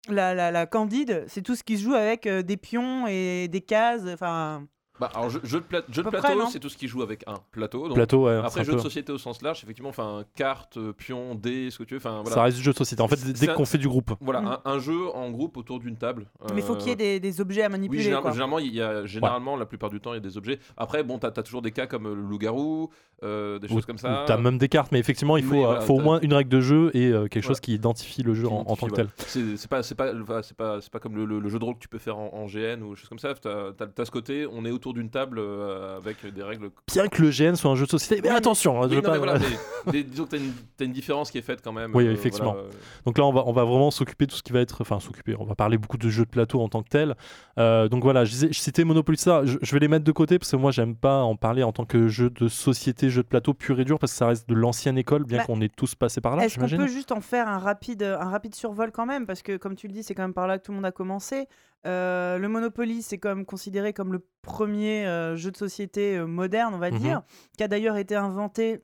La, 0.08 0.32
la, 0.32 0.50
la 0.50 0.64
Candide, 0.64 1.24
c'est 1.26 1.42
tout 1.42 1.54
ce 1.54 1.62
qui 1.62 1.76
se 1.76 1.82
joue 1.84 1.92
avec 1.94 2.26
euh, 2.26 2.42
des 2.42 2.56
pions 2.56 3.06
et 3.08 3.46
des 3.48 3.60
cases. 3.60 4.04
Enfin, 4.10 4.64
Bah, 5.00 5.10
alors, 5.14 5.30
jeu, 5.30 5.40
jeu 5.44 5.60
de, 5.60 5.64
pla- 5.64 5.82
jeu 5.90 6.02
de 6.02 6.08
À 6.08 6.10
peu 6.10 6.18
plateau, 6.18 6.46
c'est 6.50 6.58
tout 6.58 6.68
ce 6.68 6.76
qui 6.76 6.88
joue 6.88 7.02
avec 7.02 7.22
un 7.26 7.34
plateau. 7.52 7.86
Donc, 7.88 7.94
Plateau, 7.94 8.26
ouais. 8.26 8.38
c'est 8.40 8.46
Après, 8.46 8.60
un 8.60 8.64
jeu 8.64 8.72
peu- 8.72 8.78
de 8.78 8.82
société 8.82 9.12
au 9.12 9.18
sens 9.18 9.42
large, 9.42 9.60
effectivement, 9.62 9.90
enfin, 9.90 10.24
carte, 10.34 10.76
euh, 10.76 10.92
pion, 10.92 11.34
dés, 11.34 11.70
ce 11.70 11.78
que 11.78 11.84
tu 11.84 11.94
veux. 11.94 12.00
Ça 12.00 12.42
reste 12.42 12.56
du 12.56 12.62
jeu 12.62 12.72
de 12.72 12.76
société. 12.76 13.02
En 13.02 13.08
fait, 13.08 13.16
dès 13.32 13.46
qu'on 13.48 13.64
fait 13.64 13.78
du 13.78 13.88
groupe. 13.88 14.12
Voilà, 14.20 14.40
Mm. 14.40 14.46
un, 14.46 14.60
un 14.64 14.78
jeu 14.78 15.08
en 15.14 15.30
groupe 15.30 15.56
autour 15.56 15.78
d'une 15.80 15.96
table. 15.96 16.26
mais 16.54 16.60
il 16.60 16.62
faut 16.62 16.74
qu'il 16.76 16.88
y 16.88 16.90
ait 16.90 16.94
Euh, 16.94 16.96
des, 16.96 17.20
des 17.20 17.40
objets 17.40 17.62
à 17.62 17.66
Oui, 17.66 17.72
manipuler. 17.72 18.02
général- 18.02 18.22
quoi. 18.22 18.32
généralement, 18.32 18.58
il 18.58 18.74
y 18.74 18.80
a, 18.82 19.04
généralement, 19.06 19.56
la 19.56 19.66
plupart 19.66 19.90
du 19.90 20.00
temps, 20.00 20.12
il 20.12 20.16
y 20.16 20.18
a 20.18 20.20
des 20.20 20.36
objets. 20.36 20.58
Après, 20.76 21.02
bon, 21.04 21.18
t'as 21.18 21.28
as 21.28 21.42
toujours 21.42 21.62
des 21.62 21.70
cas 21.70 21.86
comme 21.86 22.06
euh, 22.06 22.14
le 22.14 22.22
loup-garou, 22.22 22.90
euh, 23.22 23.58
des 23.58 23.68
Ou- 23.70 23.74
choses 23.74 23.86
comme 23.86 23.98
ça. 23.98 24.24
T'as 24.26 24.36
même 24.36 24.58
des 24.58 24.68
cartes, 24.68 24.90
mais 24.92 24.98
effectivement, 24.98 25.36
il 25.36 25.44
faut, 25.44 25.52
Oui, 25.54 25.62
euh, 25.62 25.66
voilà, 25.66 25.80
faut 25.82 25.94
au 25.94 26.00
moins 26.00 26.18
une 26.20 26.34
règle 26.34 26.50
de 26.50 26.60
jeu 26.60 26.90
et 26.94 27.06
euh, 27.12 27.26
quelque 27.28 27.44
chose 27.44 27.60
qui 27.60 27.74
identifie 27.74 28.22
le 28.22 28.34
jeu 28.34 28.48
en, 28.48 28.64
en 28.66 28.76
tant 28.76 28.86
que 28.88 28.94
tel. 28.94 29.08
C'est 29.26 29.68
pas, 29.68 29.82
c'est 29.82 29.94
pas, 29.94 30.12
enfin, 30.20 30.40
c'est 30.42 30.56
pas, 30.56 30.80
c'est 30.80 30.90
pas 30.92 30.98
comme 31.00 31.14
le, 31.16 31.48
jeu 31.48 31.58
de 31.58 31.64
rôle 31.64 31.74
que 31.74 31.80
tu 31.80 31.88
peux 31.88 31.98
faire 31.98 32.16
en, 32.18 32.46
GN 32.46 32.82
ou 32.82 32.90
des 32.94 32.96
choses 32.96 33.08
comme 33.08 33.18
ça. 33.18 33.34
T'as 33.34 33.72
as, 33.98 34.04
ce 34.04 34.10
côté, 34.10 34.46
on 34.50 34.64
est 34.64 34.70
autour 34.70 34.87
d'une 34.92 35.10
table 35.10 35.38
euh, 35.38 35.96
avec 35.98 36.24
des 36.26 36.42
règles. 36.42 36.70
Bien 36.92 37.08
que 37.08 37.22
le 37.22 37.30
GN 37.30 37.54
soit 37.56 37.70
un 37.70 37.74
jeu 37.74 37.86
de 37.86 37.90
société, 37.90 38.20
mais 38.22 38.30
Oui, 38.30 38.36
attention, 38.36 38.82
je 38.82 38.88
Oui, 38.88 38.94
veux 38.96 39.00
non, 39.02 39.02
pas- 39.02 39.12
mais 39.12 39.18
voilà, 39.18 39.38
mais- 39.38 39.92
mais 39.92 40.02
disons 40.02 40.24
que 40.24 40.30
t'as 40.30 40.36
une, 40.38 40.52
une 40.80 40.92
différence 40.92 41.30
qui 41.30 41.38
est 41.38 41.42
faite 41.42 41.60
quand 41.62 41.72
même. 41.72 41.90
Oui, 41.94 42.06
euh, 42.06 42.12
effectivement. 42.12 42.52
voilà, 42.52 42.68
euh, 42.68 42.72
Donc 43.06 43.18
là, 43.18 43.24
on 43.24 43.32
va, 43.32 43.44
on 43.46 43.52
va 43.52 43.64
vraiment 43.64 43.90
s'occuper 43.90 44.26
de 44.26 44.30
tout 44.32 44.36
ce 44.36 44.42
qui 44.42 44.52
va 44.52 44.60
être. 44.60 44.80
Enfin, 44.80 45.00
s'occuper. 45.00 45.34
On 45.38 45.44
va 45.44 45.54
parler 45.54 45.78
beaucoup 45.78 45.98
de 45.98 46.08
jeux 46.08 46.24
de 46.24 46.30
plateau 46.30 46.60
en 46.60 46.68
tant 46.68 46.82
que 46.82 46.88
tel. 46.88 47.14
Euh, 47.58 47.88
donc 47.88 48.02
voilà, 48.02 48.24
je, 48.24 48.48
je 48.50 48.58
citais 48.58 48.84
Monopoly 48.84 49.18
ça. 49.18 49.44
Je, 49.44 49.58
je 49.60 49.72
vais 49.72 49.78
les 49.80 49.88
mettre 49.88 50.04
de 50.04 50.12
côté 50.12 50.38
parce 50.38 50.50
que 50.50 50.56
moi, 50.56 50.70
j'aime 50.70 50.94
pas 50.96 51.22
en 51.22 51.36
parler 51.36 51.62
en 51.62 51.72
tant 51.72 51.84
que 51.84 52.08
jeu 52.08 52.30
de 52.30 52.48
société, 52.48 53.10
jeu 53.10 53.22
de 53.22 53.28
plateau 53.28 53.54
pur 53.54 53.78
et 53.80 53.84
dur 53.84 53.98
parce 53.98 54.12
que 54.12 54.18
ça 54.18 54.26
reste 54.28 54.48
de 54.48 54.54
l'ancienne 54.54 54.98
école, 54.98 55.24
bien 55.24 55.38
Bah, 55.38 55.44
qu'on 55.44 55.60
ait 55.60 55.68
tous 55.68 55.94
passé 55.94 56.20
par 56.20 56.36
là, 56.36 56.44
Est-ce 56.44 56.58
qu'on 56.58 56.68
peut 56.68 56.86
juste 56.88 57.12
en 57.12 57.20
faire 57.20 57.48
un 57.48 57.58
rapide, 57.58 58.02
un 58.02 58.28
rapide 58.30 58.54
survol 58.54 58.90
quand 58.92 59.06
même? 59.06 59.26
Parce 59.26 59.42
que, 59.42 59.56
comme 59.56 59.74
tu 59.74 59.86
le 59.88 59.92
dis, 59.92 60.02
c'est 60.02 60.14
quand 60.14 60.22
même 60.22 60.34
par 60.34 60.46
là 60.46 60.58
que 60.58 60.64
tout 60.64 60.72
le 60.72 60.76
monde 60.76 60.86
a 60.86 60.92
commencé. 60.92 61.46
Euh, 61.86 62.38
le 62.38 62.48
Monopoly, 62.48 63.02
c'est 63.02 63.18
quand 63.18 63.28
même 63.34 63.44
considéré 63.46 63.92
comme 63.92 64.12
le 64.12 64.26
premier 64.42 65.06
euh, 65.06 65.36
jeu 65.36 65.50
de 65.50 65.56
société 65.56 66.16
euh, 66.16 66.26
moderne, 66.26 66.74
on 66.74 66.78
va 66.78 66.90
Mhm. 66.90 66.98
dire, 66.98 67.22
qui 67.56 67.62
a 67.62 67.68
d'ailleurs 67.68 67.96
été 67.96 68.16
inventé 68.16 68.82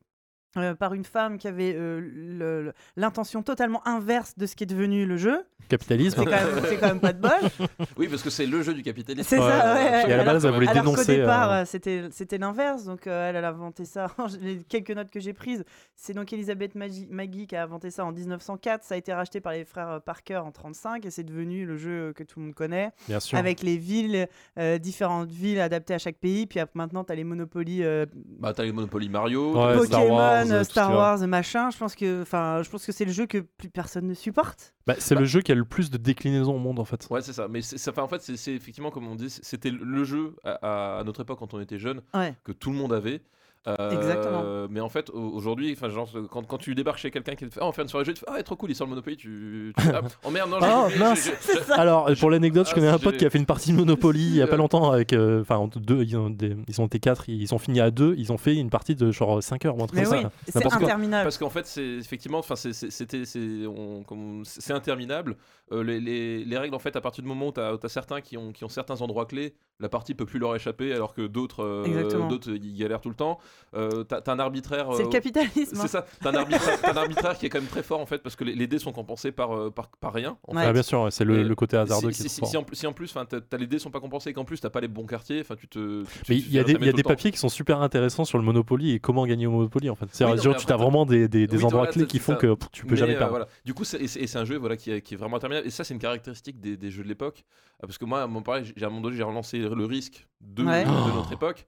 euh, 0.57 0.75
par 0.75 0.95
une 0.95 1.05
femme 1.05 1.39
qui 1.39 1.49
avait 1.49 1.75
euh, 1.77 2.73
l'intention 2.97 3.43
totalement 3.43 3.87
inverse 3.87 4.35
de 4.37 4.47
ce 4.47 4.55
qui 4.57 4.65
est 4.65 4.67
devenu 4.69 5.07
le 5.07 5.17
jeu. 5.17 5.45
Capitalisme. 5.69 6.19
C'est 6.19 6.25
quand, 6.25 6.31
même- 6.31 6.65
c'est 6.69 6.77
quand 6.77 6.87
même 6.89 7.01
pas 7.01 7.13
de 7.13 7.21
bol. 7.21 7.31
Oui, 7.97 8.09
parce 8.09 8.23
que 8.23 8.29
c'est 8.31 8.45
le 8.47 8.63
jeu 8.63 8.75
du 8.75 8.83
capitalisme. 8.83 9.27
C'est 9.29 9.39
ça, 9.39 9.75
ouais. 9.75 10.09
Et 10.09 10.13
à 10.13 10.17
la 10.19 10.25
base, 10.25 10.45
elle 10.45 10.53
voulait 10.53 10.73
dénoncer. 10.73 11.19
départ, 11.19 11.51
euh, 11.51 11.63
euh, 11.63 11.65
c'était 11.65 12.03
c'était 12.11 12.39
l'inverse. 12.39 12.85
Donc, 12.85 13.07
euh, 13.07 13.29
elle, 13.31 13.37
elle 13.37 13.45
a 13.45 13.49
inventé 13.49 13.85
ça. 13.85 14.09
Les 14.43 14.59
quelques 14.59 14.91
notes 14.91 15.11
que 15.11 15.21
j'ai 15.21 15.33
prises, 15.33 15.65
c'est 15.97 16.13
donc 16.13 16.33
Elisabeth 16.33 16.75
Maggie 16.75 17.47
qui 17.47 17.57
a 17.57 17.63
inventé 17.63 17.91
ça 17.91 18.05
en 18.05 18.13
1904. 18.13 18.85
Ça 18.85 18.95
a 18.95 18.99
été 18.99 19.13
racheté 19.15 19.41
par 19.41 19.53
les 19.53 19.65
frères 19.65 20.01
Parker 20.05 20.37
en 20.37 20.51
35 20.53 21.07
et 21.07 21.11
c'est 21.11 21.25
devenu 21.25 21.65
le 21.65 21.77
jeu 21.77 22.13
que 22.15 22.23
tout 22.25 22.41
le 22.41 22.47
monde 22.47 22.55
connaît. 22.55 22.91
bien 23.09 23.21
sûr. 23.21 23.39
Avec 23.39 23.63
les 23.63 23.77
villes, 23.79 24.29
euh, 24.59 24.79
différentes 24.79 25.31
villes 25.31 25.61
adaptées 25.61 25.95
à 25.95 25.99
chaque 25.99 26.17
pays. 26.17 26.47
Puis 26.47 26.61
après, 26.61 26.77
maintenant, 26.77 27.05
tu 27.05 27.13
as 27.13 27.15
les 27.15 27.25
Monopoly 27.25 27.83
euh, 27.85 28.05
Bah, 28.39 28.53
t'as 28.55 28.65
les 28.65 28.73
Monopoly 28.73 29.09
Mario. 29.09 29.55
Ouais, 29.55 29.87
Star 29.87 30.07
Wars, 30.09 30.44
euh, 30.53 30.59
qui 30.65 30.71
Star. 30.71 30.93
Wars, 30.93 31.19
machin. 31.27 31.71
Je 31.71 31.77
pense 31.79 31.95
que, 31.95 32.23
enfin, 32.23 32.63
je 32.63 32.71
pense 32.71 32.85
que 32.87 32.93
c'est 32.93 33.05
le 33.05 33.13
jeu 33.13 33.27
que 33.27 33.39
plus 33.39 33.69
personne 33.71 34.07
ne 34.07 34.15
supporte. 34.15 34.75
Bah, 34.87 34.95
c'est 34.99 35.15
Bah- 35.15 35.21
le 35.21 35.27
jeu 35.27 35.41
qui 35.41 35.53
a 35.53 35.55
le 35.55 35.65
plus 35.65 35.91
de 35.91 35.97
déclinaisons 35.99 36.55
au 36.57 36.59
monde, 36.59 36.79
en 36.79 36.85
fait. 36.85 37.07
Ouais, 37.11 37.23
c'est 37.23 37.33
ça. 37.33 37.49
Mais 37.49 37.63
ça 37.63 37.93
en 37.97 38.09
fait, 38.09 38.23
c'est 38.23 38.37
c'est 38.37 38.53
effectivement 38.55 38.91
comme 38.91 39.07
on 39.07 39.15
dit, 39.15 39.31
c'était 39.31 39.71
le 39.71 40.05
jeu 40.05 40.37
à, 40.45 40.99
à 40.99 41.05
notre 41.05 41.23
époque 41.23 41.39
quand 41.39 41.55
on 41.55 41.61
était 41.61 41.79
jeune 41.79 42.01
Ouais. 42.15 42.35
que 42.45 42.53
tout 42.53 42.71
le 42.71 42.77
monde 42.77 42.93
avait. 42.93 43.23
Euh, 43.67 43.91
Exactement. 43.91 44.69
Mais 44.71 44.81
en 44.81 44.89
fait, 44.91 45.09
au- 45.11 45.31
aujourd'hui, 45.33 45.73
enfin, 45.73 45.89
genre, 45.89 46.09
quand, 46.31 46.43
quand 46.47 46.59
tu 46.59 46.75
débarques 46.75 46.99
chez 46.99 47.11
quelqu'un 47.11 47.35
qui 47.35 47.47
te 47.49 47.55
fait, 47.55 47.61
oh, 47.63 47.67
on 47.69 47.73
fait 47.73 47.81
une 47.83 47.89
soirée 47.89 48.05
jeu, 48.05 48.13
tu 48.13 48.21
fais, 48.21 48.27
ah, 48.29 48.43
trop 48.43 48.57
cool, 48.57 48.71
il 48.71 48.75
sort 48.75 48.87
le 48.87 48.91
Monopoly, 48.91 49.17
tu, 49.17 49.73
tu 49.79 49.85
ah, 49.95 50.03
oh 50.25 50.31
merde, 50.31 50.51
non, 50.51 50.59
j'ai 50.61 50.67
Ah, 50.67 50.85
oublié, 50.85 50.99
mince. 50.99 51.31
Alors, 51.71 52.09
euh, 52.09 52.15
pour 52.15 52.31
l'anecdote, 52.31 52.67
je 52.67 52.73
Ah, 52.73 52.75
connais 52.75 52.89
un 52.89 52.99
pote 52.99 53.17
qui 53.17 53.25
a 53.25 53.31
fait 53.31 53.39
une 53.39 53.47
partie 53.47 53.73
de 53.73 53.77
Monopoly 53.77 54.21
il 54.21 54.35
y 54.37 54.43
a 54.43 54.47
pas 54.47 54.55
euh. 54.55 54.59
longtemps 54.59 54.91
avec. 54.91 55.13
euh, 55.15 55.41
Enfin, 55.41 55.57
entre 55.57 55.79
deux, 55.81 56.03
ils 56.03 56.17
ont, 56.17 56.29
des- 56.31 56.57
ils 56.69 56.81
ont 56.81 56.87
été 56.87 56.99
quatre, 57.01 57.29
ils 57.29 57.55
ont 57.55 57.59
fini 57.59 57.81
à 57.81 57.91
deux, 57.91 58.15
ils 58.19 58.33
ont 58.33 58.39
fait 58.39 58.55
une 58.55 58.69
partie 58.71 58.95
de 58.95 59.11
genre 59.11 59.43
5 59.43 59.65
heures 59.65 59.79
ou 59.79 59.83
un 59.83 59.87
truc 59.87 59.99
Mais 60.01 60.05
comme 60.05 60.17
oui, 60.19 60.23
ça. 60.49 60.61
c'est 60.61 60.67
interminable. 60.75 61.25
Parce 61.25 61.39
qu'en 61.39 61.51
fait, 61.51 61.67
c'est 61.67 61.83
effectivement, 61.85 62.39
enfin, 62.39 62.57
c'était, 62.57 63.25
c'est, 63.25 64.73
interminable. 64.73 65.37
Euh, 65.73 65.83
les, 65.83 66.01
les- 66.01 66.45
les 66.45 66.59
règles, 66.59 66.75
en 66.75 66.79
fait, 66.79 66.95
à 66.97 67.01
partir 67.01 67.23
du 67.23 67.29
moment 67.29 67.49
où 67.49 67.53
tu 67.53 67.61
as, 67.61 67.79
certains 67.89 68.21
qui 68.21 68.37
ont, 68.37 68.53
qui 68.53 68.65
ont 68.65 68.69
certains 68.69 69.01
endroits 69.01 69.25
clés, 69.27 69.55
la 69.81 69.89
partie 69.89 70.15
peut 70.15 70.25
plus 70.25 70.39
leur 70.39 70.55
échapper, 70.55 70.93
alors 70.93 71.15
que 71.15 71.27
d'autres, 71.27 71.65
euh, 71.65 72.29
d'autres, 72.29 72.51
ils 72.51 72.77
galèrent 72.77 73.01
tout 73.01 73.09
le 73.09 73.15
temps. 73.15 73.39
Euh, 73.75 74.05
t'as, 74.05 74.21
un 74.33 74.39
arbitraire. 74.39 74.89
C'est 74.95 75.01
euh, 75.03 75.05
le 75.05 75.11
capitalisme. 75.11 75.77
hein. 75.77 75.81
C'est 75.83 75.89
ça, 75.89 76.07
t'as 76.23 76.31
un, 76.31 76.35
un 76.93 76.97
arbitraire 76.97 77.37
qui 77.37 77.47
est 77.47 77.49
quand 77.49 77.59
même 77.61 77.69
très 77.69 77.83
fort 77.83 78.01
en 78.01 78.07
fait 78.07 78.19
parce 78.19 78.37
que 78.37 78.45
les, 78.45 78.55
les 78.55 78.67
dés 78.67 78.79
sont 78.79 78.93
compensés 78.93 79.33
par, 79.33 79.53
euh, 79.57 79.71
par, 79.71 79.89
par 79.89 80.13
rien. 80.13 80.37
En 80.47 80.55
Ouais. 80.55 80.63
fait. 80.63 80.69
Ah, 80.69 80.73
bien 80.73 80.83
sûr, 80.83 81.09
c'est 81.11 81.25
le, 81.25 81.55
côté 81.55 81.77
hasardeux 81.77 82.13
si, 82.13 82.21
qui 82.23 82.27
est 82.27 82.29
si- 82.31 82.37
trop 82.39 82.47
si 82.47 82.53
fort. 82.53 82.63
en, 82.63 82.65
plus- 82.65 82.77
si 82.77 82.87
en 82.87 82.93
plus 82.93 83.11
enfin, 83.17 83.27
les 83.59 83.67
dés 83.67 83.79
sont 83.79 83.91
pas 83.91 84.01
compensés 84.01 84.31
et 84.31 84.33
qu'en 84.33 84.45
plus 84.45 84.61
t'as 84.61 84.71
pas 84.71 84.81
les 84.81 84.89
bons 84.89 85.07
quartiers, 85.07 85.41
enfin 85.41 85.57
tu 85.57 85.67
te. 85.69 86.03
tu- 86.05 86.09
Mais 86.29 86.37
il 86.37 86.53
y 86.53 86.59
a 86.59 86.65
des, 86.65 86.73
il 86.75 86.87
y 86.87 86.89
a 86.89 86.93
des 86.93 87.03
papiers 87.03 87.31
qui 87.33 87.39
sont 87.39 87.49
super 87.49 87.81
intéressants 87.83 88.25
sur 88.25 88.39
le 88.39 88.45
Monopoly 88.45 88.93
et 88.93 89.01
comment 89.01 89.27
gagner 89.27 89.47
au 89.47 89.51
Monopoly 89.51 89.91
en 89.91 89.97
fait. 89.97 90.07
C'est 90.13 90.25
Oui, 90.25 90.39
tu 90.41 90.73
as 90.73 90.77
vraiment 90.77 91.05
des, 91.07 91.29
des, 91.29 91.47
des 91.47 91.57
Oui, 91.57 91.65
endroits 91.65 91.81
voilà, 91.83 91.93
clés 91.93 92.07
qui 92.07 92.19
font 92.19 92.37
que 92.37 92.55
tu 92.73 92.85
peux 92.87 92.93
Mais, 92.93 92.97
jamais 92.97 93.15
euh, 93.17 93.19
perdre. 93.19 93.47
Du 93.65 93.75
coup, 93.75 93.85
c'est, 93.85 94.37
un 94.37 94.45
jeu 94.45 94.57
voilà, 94.57 94.77
qui, 94.77 94.91
est, 94.91 95.13
est 95.13 95.17
vraiment 95.17 95.37
interminable. 95.37 95.67
Et 95.67 95.71
ça, 95.71 95.85
c'est 95.85 95.95
une 95.95 96.01
caractéristique 96.01 96.61
des, 96.61 96.77
des 96.77 96.91
jeux 96.91 97.03
de 97.03 97.09
l'époque. 97.09 97.45
Ah, 97.83 97.87
Parce 97.87 97.99
que 97.99 98.05
moi, 98.05 98.23
à 98.23 98.27
mon 98.27 98.43
pareil, 98.43 98.73
j'ai, 98.77 98.85
à 98.85 98.87
un 98.87 98.91
moment 98.91 99.03
donné, 99.03 99.17
j'ai 99.17 99.23
relancé 99.23 99.64
le 99.69 99.85
risque 99.85 100.27
de, 100.41 100.65
Ouais. 100.65 100.85
de 100.85 100.91
Oh. 100.91 101.15
notre 101.17 101.33
époque. 101.33 101.67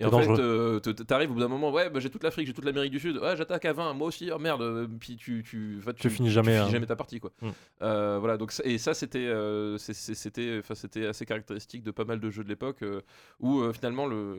Et 0.00 0.04
en 0.04 0.10
fait, 0.18 0.28
euh, 0.40 0.80
t'arrives 0.80 1.30
au 1.30 1.34
bout 1.34 1.40
d'un 1.40 1.46
moment, 1.48 1.70
ouais, 1.70 1.88
bah, 1.88 2.00
j'ai 2.00 2.10
toute 2.10 2.24
l'Afrique, 2.24 2.48
j'ai 2.48 2.52
toute 2.52 2.64
l'Amérique 2.64 2.90
du 2.90 2.98
Sud, 2.98 3.18
ouais, 3.18 3.36
j'attaque 3.36 3.64
à 3.66 3.72
20, 3.72 3.92
moi 3.94 4.08
aussi, 4.08 4.30
oh 4.34 4.38
merde, 4.38 4.60
euh, 4.62 4.88
puis 4.98 5.14
tu, 5.16 5.44
tu, 5.44 5.76
enfin, 5.78 5.92
Tu 5.92 6.10
finis 6.10 6.30
jamais, 6.30 6.54
finis 6.56 6.66
hein. 6.66 6.70
jamais 6.70 6.86
ta 6.86 6.96
partie, 6.96 7.20
quoi. 7.20 7.30
Mm. 7.40 7.48
Euh, 7.82 8.16
voilà, 8.18 8.36
donc, 8.36 8.52
et 8.64 8.78
ça, 8.78 8.94
c'était, 8.94 9.18
euh, 9.20 9.78
c'était, 9.78 10.58
enfin, 10.58 10.74
c'était 10.74 11.06
assez 11.06 11.24
caractéristique 11.24 11.84
de 11.84 11.92
pas 11.92 12.04
mal 12.04 12.18
de 12.18 12.30
jeux 12.30 12.42
de 12.42 12.48
l'époque 12.48 12.82
euh, 12.82 13.00
où 13.38 13.60
euh, 13.60 13.72
finalement 13.72 14.06
le, 14.06 14.38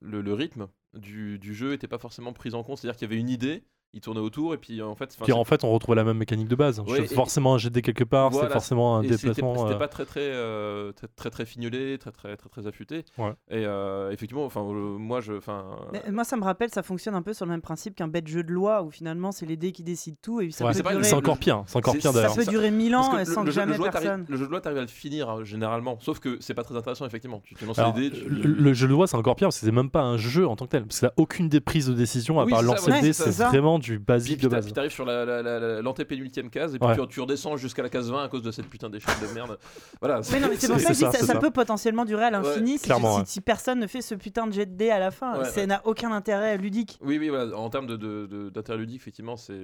le, 0.00 0.20
le 0.20 0.34
rythme 0.34 0.66
du, 0.94 1.38
du 1.38 1.54
jeu 1.54 1.74
était 1.74 1.86
pas 1.86 1.98
forcément 1.98 2.32
pris 2.32 2.52
en 2.54 2.64
compte, 2.64 2.78
c'est-à-dire 2.78 2.98
qu'il 2.98 3.08
y 3.08 3.12
avait 3.12 3.20
une 3.20 3.30
idée, 3.30 3.62
il 3.94 4.00
tournait 4.02 4.20
autour, 4.20 4.52
et 4.54 4.58
puis 4.58 4.82
en 4.82 4.94
fait, 4.94 5.16
Puis 5.22 5.32
en 5.32 5.44
fait, 5.44 5.64
on 5.64 5.72
retrouve 5.72 5.94
la 5.94 6.04
même 6.04 6.18
mécanique 6.18 6.48
de 6.48 6.54
base. 6.54 6.80
Ouais, 6.80 6.98
Je- 6.98 7.02
et- 7.02 7.06
forcément 7.06 7.54
un 7.54 7.58
GD 7.58 7.80
quelque 7.82 8.04
part, 8.04 8.30
Voilà, 8.30 8.48
c'est 8.48 8.52
forcément 8.52 8.96
un 8.98 9.02
déplacement. 9.02 9.56
c'était 9.56 9.74
euh, 9.74 9.78
pas 9.78 9.88
très 9.88 10.04
très, 10.04 10.20
euh, 10.20 10.92
très 10.92 11.06
très 11.08 11.30
très 11.30 11.46
fignolé, 11.46 11.96
très 11.98 12.10
très 12.12 12.36
très 12.36 12.48
très 12.50 12.66
affûté. 12.66 13.04
Ouais. 13.16 13.30
Et 13.50 13.64
euh, 13.64 14.10
effectivement, 14.10 14.44
enfin 14.44 14.60
euh, 14.60 14.98
moi 14.98 15.20
je, 15.20 15.32
enfin. 15.32 15.64
Moi, 16.10 16.24
ça 16.24 16.36
me 16.36 16.44
rappelle, 16.44 16.70
ça 16.70 16.82
fonctionne 16.82 17.14
un 17.14 17.22
peu 17.22 17.32
sur 17.32 17.46
le 17.46 17.50
même 17.52 17.62
principe 17.62 17.94
qu'un 17.94 18.08
bête 18.08 18.26
jeu 18.28 18.42
de 18.42 18.52
loi 18.52 18.82
où 18.82 18.90
finalement 18.90 19.32
c'est 19.32 19.46
les 19.46 19.56
dés 19.56 19.72
qui 19.72 19.82
décident 19.82 20.18
tout 20.20 20.40
et 20.42 20.50
ça 20.50 20.64
ouais, 20.64 20.72
peut 20.72 20.76
c'est 20.76 20.82
durer, 20.90 21.04
C'est 21.04 21.14
encore 21.14 21.38
pire, 21.38 21.62
c'est 21.66 21.76
encore 21.76 21.94
C'est- 21.94 22.00
pire 22.00 22.10
ça 22.12 22.16
d'ailleurs. 22.18 22.34
ça 22.34 22.44
peut 22.44 22.50
durer 22.50 22.70
mille 22.70 22.94
ans 22.94 23.08
que 23.10 23.24
sans 23.24 23.40
le, 23.42 23.46
que 23.46 23.52
jamais 23.52 23.78
personne. 23.78 24.26
le 24.28 24.36
jeu 24.36 24.44
de 24.46 24.50
loi, 24.50 24.60
t'arrives 24.60 24.78
à 24.78 24.82
le 24.82 24.86
finir 24.88 25.30
hein, 25.30 25.44
généralement. 25.44 25.96
Sauf 26.00 26.18
que 26.20 26.36
c'est 26.40 26.54
pas 26.54 26.62
très 26.62 26.76
intéressant 26.76 27.06
effectivement. 27.06 27.40
Tu, 27.44 27.54
tu 27.54 27.64
lances 27.64 27.78
Alors, 27.78 27.96
les 27.96 28.10
dés. 28.10 28.18
tu- 28.18 28.28
le, 28.28 28.72
jeu 28.74 28.86
de 28.86 28.92
loi, 28.92 29.06
c'est 29.06 29.16
encore 29.16 29.34
pire 29.36 29.48
parce 29.48 29.58
que 29.60 29.64
c'est 29.66 29.72
même 29.72 29.90
pas 29.90 30.02
un 30.02 30.16
jeu 30.18 30.46
en 30.46 30.56
tant 30.56 30.66
que 30.66 30.70
tel. 30.72 30.84
Parce 30.84 30.96
ça 31.00 31.06
a 31.08 31.12
aucune 31.16 31.48
des 31.48 31.60
prises 31.60 31.86
de 31.86 31.94
décision 31.94 32.38
à 32.40 32.46
part 32.46 32.60
c'est 32.60 32.66
lancer 32.66 32.90
le 32.90 33.00
dé, 33.00 33.12
c'est 33.12 33.24
c'est 33.24 33.32
ça. 33.32 33.50
Vraiment 33.78 33.98
du 33.98 33.98
basique 33.98 34.40
de 34.40 34.48
base. 34.48 34.64
puis 34.64 34.72
t'arrives 34.74 34.90
sur 34.90 35.04
la, 35.04 35.24
la, 35.24 35.42
la- 35.42 35.58
la- 35.60 35.82
l'antépénultième 35.82 36.50
case 36.50 36.74
et 36.74 36.78
puis 36.78 36.88
Ouais. 36.88 36.96
tu, 36.96 37.06
tu 37.08 37.20
redescends 37.20 37.56
jusqu'à 37.56 37.82
la 37.82 37.88
case 37.88 38.10
20 38.10 38.24
à 38.24 38.28
cause 38.28 38.42
de 38.42 38.50
cette 38.50 38.66
putain 38.68 38.90
d'échelle 38.90 39.14
de 39.20 39.32
merde. 39.34 39.58
Voilà. 40.00 40.20
Mais 40.32 40.40
non, 40.40 40.48
mais 40.48 40.56
c'est 40.56 40.68
pour 40.68 40.78
ça 40.80 40.88
que 40.88 40.94
je 40.94 40.98
dis 40.98 41.04
ça, 41.04 41.10
que 41.10 41.16
ça, 41.18 41.26
ça 41.34 41.38
peut 41.38 41.50
potentiellement 41.50 42.04
durer 42.04 42.24
à 42.24 42.30
l'infini 42.30 42.78
si, 42.78 42.84
clairement, 42.84 43.14
si- 43.14 43.18
ouais. 43.20 43.26
si 43.26 43.40
personne 43.40 43.78
ne 43.80 43.86
fait 43.86 44.02
ce 44.02 44.14
putain 44.14 44.46
de 44.46 44.52
jet 44.52 44.66
de 44.66 44.74
dés 44.76 44.90
à 44.90 44.98
la 44.98 45.10
fin. 45.10 45.38
Ouais, 45.38 45.44
ça 45.44 45.60
ouais. 45.60 45.66
n'a 45.66 45.80
aucun 45.86 46.12
intérêt 46.12 46.56
ludique. 46.58 46.98
Oui, 47.02 47.18
oui, 47.18 47.28
voilà. 47.28 47.56
En 47.56 47.70
termes 47.70 47.86
de, 47.86 47.96
de, 47.96 48.26
de- 48.26 48.50
d'intérêt 48.50 48.78
ludique, 48.78 49.00
effectivement, 49.00 49.36
c'est. 49.36 49.58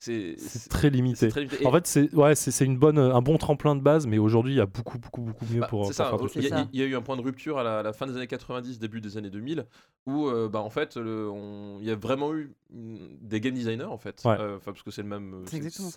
C'est 0.00 0.36
très 0.68 0.90
limité. 0.90 1.28
très 1.28 1.46
En 1.66 1.72
fait, 1.72 1.86
c'est 1.86 2.14
ouais, 2.14 2.34
c'est 2.34 2.64
une 2.64 2.78
bonne, 2.78 2.98
un 2.98 3.20
bon 3.20 3.36
tremplin 3.36 3.74
de 3.74 3.80
base, 3.80 4.06
mais 4.06 4.18
aujourd'hui, 4.18 4.54
il 4.54 4.56
y 4.56 4.60
a 4.60 4.66
beaucoup, 4.66 4.98
beaucoup, 4.98 5.22
beaucoup 5.22 5.44
mieux 5.46 5.60
Bah, 5.60 5.66
pour, 5.68 5.82
c'est 5.86 5.88
pour 5.88 5.94
ça. 5.96 6.04
faire 6.10 6.18
tout 6.18 6.28
Il 6.36 6.44
y, 6.44 6.52
a- 6.52 6.68
il 6.72 6.80
y 6.80 6.82
a 6.82 6.86
eu 6.86 6.94
un 6.94 7.02
point 7.02 7.16
de 7.16 7.22
rupture 7.22 7.58
à 7.58 7.82
la, 7.82 7.92
fin 7.92 8.06
des 8.06 8.16
années 8.16 8.26
90, 8.28 8.78
début 8.78 9.00
des 9.00 9.16
années 9.16 9.30
2000, 9.30 9.66
où 10.06 10.28
euh, 10.28 10.48
bah, 10.48 10.60
en 10.60 10.70
fait, 10.70 10.96
le- 10.96 11.28
on- 11.28 11.78
il 11.80 11.86
y 11.86 11.90
a 11.90 11.96
vraiment 11.96 12.32
eu 12.34 12.54
mm, 12.70 12.96
des 13.22 13.40
game 13.40 13.54
designers 13.54 13.84
en 13.84 13.98
fait, 13.98 14.22
Ouais. 14.24 14.36
Euh, 14.38 14.58
parce 14.64 14.82
que 14.82 14.90
c'est 14.90 15.02
le 15.02 15.08
même, 15.08 15.42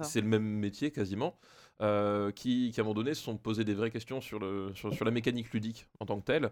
C'est 0.04 0.22
le 0.22 0.28
même 0.28 0.44
métier 0.44 0.92
quasiment, 0.92 1.38
euh, 1.82 2.32
qui, 2.32 2.72
qui 2.72 2.80
à 2.80 2.84
un 2.84 2.86
moment 2.86 2.96
donné 2.96 3.14
se 3.14 3.22
sont 3.24 3.38
posés 3.38 3.64
des 3.64 3.74
vraies 3.76 3.92
questions 3.92 4.20
sur 4.22 4.40
le 4.40 4.72
sur, 4.74 4.94
sur 4.94 5.06
la 5.06 5.12
mécanique 5.12 5.52
ludique 5.54 5.88
en 6.00 6.06
tant 6.06 6.20
que 6.20 6.26
telle. 6.26 6.52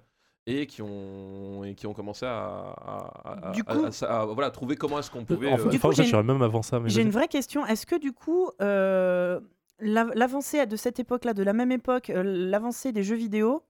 Et 0.49 0.65
qui 0.67 0.81
ont 0.81 1.63
et 1.63 1.75
qui 1.75 1.87
ont 1.87 1.93
commencé 1.93 2.25
à, 2.25 2.31
à, 2.35 3.49
à- 3.49 3.51
Du 3.51 3.61
à- 3.67 3.75
coup- 3.75 3.85
à- 4.05 4.05
à- 4.21 4.25
voilà 4.25 4.49
trouver 4.51 4.75
comment 4.75 4.99
est-ce 4.99 5.11
qu'on 5.11 5.23
pouvait 5.25 5.51
Enfin, 5.51 5.67
euh, 5.67 5.69
Du 5.69 5.79
coup, 5.79 5.91
j'ai 5.91 6.23
même 6.23 6.41
avant 6.41 6.61
ça. 6.61 6.79
Mais 6.79 6.89
J'ai 6.89 7.01
une 7.01 7.11
vraie 7.11 7.27
question. 7.27 7.65
Est-ce 7.65 7.85
que 7.85 7.97
du 7.99 8.11
coup, 8.13 8.49
euh, 8.61 9.39
l'av- 9.79 10.11
l'avancée 10.15 10.65
de 10.65 10.75
cette 10.75 10.99
époque-là, 10.99 11.33
de 11.33 11.43
la 11.43 11.53
même 11.53 11.71
époque, 11.71 12.09
euh, 12.09 12.23
l'avancée 12.23 12.91
des 12.91 13.03
jeux 13.03 13.15
vidéo 13.15 13.63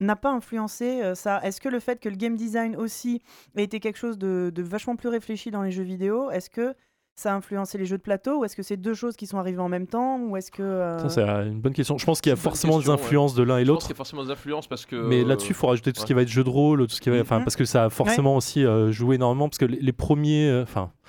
n'a 0.00 0.16
pas 0.16 0.30
influencé 0.30 1.02
euh, 1.02 1.14
ça? 1.14 1.40
Est-ce 1.42 1.60
que 1.60 1.68
le 1.68 1.80
fait 1.80 2.00
que 2.00 2.08
le 2.08 2.16
game 2.16 2.36
design 2.36 2.76
aussi 2.76 3.22
ait 3.56 3.62
été 3.64 3.80
quelque 3.80 3.98
chose 3.98 4.18
de, 4.18 4.50
de 4.54 4.62
vachement 4.62 4.96
plus 4.96 5.08
réfléchi 5.08 5.50
dans 5.50 5.62
les 5.62 5.70
jeux 5.70 5.84
vidéo, 5.84 6.30
est-ce 6.30 6.50
que 6.50 6.74
ça 7.16 7.32
a 7.32 7.36
influencé 7.36 7.78
les 7.78 7.86
jeux 7.86 7.96
de 7.96 8.02
plateau 8.02 8.40
ou 8.40 8.44
est-ce 8.44 8.56
que 8.56 8.62
c'est 8.62 8.76
deux 8.76 8.94
choses 8.94 9.14
qui 9.16 9.26
sont 9.26 9.38
arrivées 9.38 9.60
en 9.60 9.68
même 9.68 9.86
temps 9.86 10.18
ou 10.18 10.36
est-ce 10.36 10.50
que 10.50 10.62
euh, 10.62 10.98
Ça, 10.98 11.08
c'est 11.08 11.22
une 11.22 11.60
bonne 11.60 11.72
question. 11.72 11.96
Je 11.96 12.04
pense 12.04 12.20
qu'il 12.20 12.30
y 12.30 12.32
a 12.32 12.36
forcément 12.36 12.78
des 12.80 12.88
ouais. 12.88 12.94
influences 12.94 13.34
de 13.34 13.42
l'un 13.44 13.58
et 13.58 13.64
l'autre. 13.64 13.82
qu'il 13.82 13.90
y 13.90 13.92
a 13.92 13.96
forcément 13.96 14.24
des 14.24 14.30
influences 14.30 14.66
parce 14.66 14.84
que 14.84 14.96
Mais 14.96 15.22
là-dessus, 15.22 15.50
il 15.52 15.54
faut 15.54 15.68
rajouter 15.68 15.92
tout 15.92 16.00
ce 16.00 16.06
qui 16.06 16.12
va 16.14 16.22
être 16.22 16.28
jeu 16.28 16.42
de 16.42 16.48
rôle, 16.50 16.86
tout 16.86 16.94
ce 16.94 17.00
qui 17.00 17.10
va, 17.10 17.20
enfin, 17.20 17.38
Mhm. 17.38 17.44
parce 17.44 17.56
que 17.56 17.64
ça 17.64 17.84
a 17.84 17.90
forcément 17.90 18.36
aussi 18.36 18.64
euh, 18.64 18.90
joué 18.90 19.14
énormément, 19.16 19.48
parce 19.48 19.58
que 19.58 19.64
les, 19.64 19.78
les 19.80 19.92
premiers, 19.92 20.48
euh, 20.48 20.62
enfin, 20.64 20.90
euh, 20.92 21.08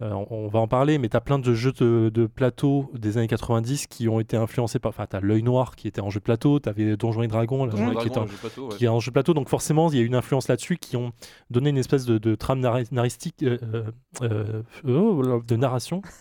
on, 0.00 0.26
on 0.30 0.48
va 0.48 0.58
en 0.58 0.66
parler, 0.68 0.98
mais 0.98 1.08
tu 1.08 1.16
as 1.16 1.20
plein 1.20 1.38
de 1.38 1.54
jeux 1.54 1.72
de, 1.72 2.10
de 2.12 2.26
plateau 2.26 2.90
des 2.94 3.16
années 3.18 3.28
90 3.28 3.86
qui 3.86 4.08
ont 4.08 4.20
été 4.20 4.36
influencés 4.36 4.78
par, 4.78 4.90
enfin, 4.90 5.06
tu 5.08 5.16
as 5.16 5.20
l'œil 5.20 5.42
noir 5.42 5.76
qui 5.76 5.86
était 5.88 6.00
en 6.00 6.10
jeu 6.10 6.20
de 6.20 6.24
plateau, 6.24 6.58
tu 6.60 6.68
avais 6.68 6.96
Donjons 6.96 7.22
et 7.22 7.28
Dragons, 7.28 7.68
qui 7.68 7.76
était 7.76 7.84
Dragons, 8.10 8.20
en- 8.22 8.26
plateau, 8.26 8.68
ouais. 8.70 8.76
qui 8.76 8.84
est 8.84 8.88
en 8.88 9.00
jeu 9.00 9.10
de 9.10 9.14
plateau, 9.14 9.34
donc 9.34 9.48
forcément 9.48 9.88
il 9.90 9.96
y 9.96 10.00
a 10.00 10.02
eu 10.02 10.06
une 10.06 10.14
influence 10.16 10.48
là-dessus 10.48 10.76
qui 10.78 10.96
ont 10.96 11.12
donné 11.50 11.70
une 11.70 11.78
espèce 11.78 12.04
de, 12.06 12.18
de 12.18 12.34
trame 12.34 12.60
narra- 12.60 12.82
naristique, 12.92 13.42
euh, 13.44 13.58
euh, 14.22 14.62
euh, 14.84 15.22
oh, 15.22 15.42
de 15.46 15.56
narration 15.56 16.02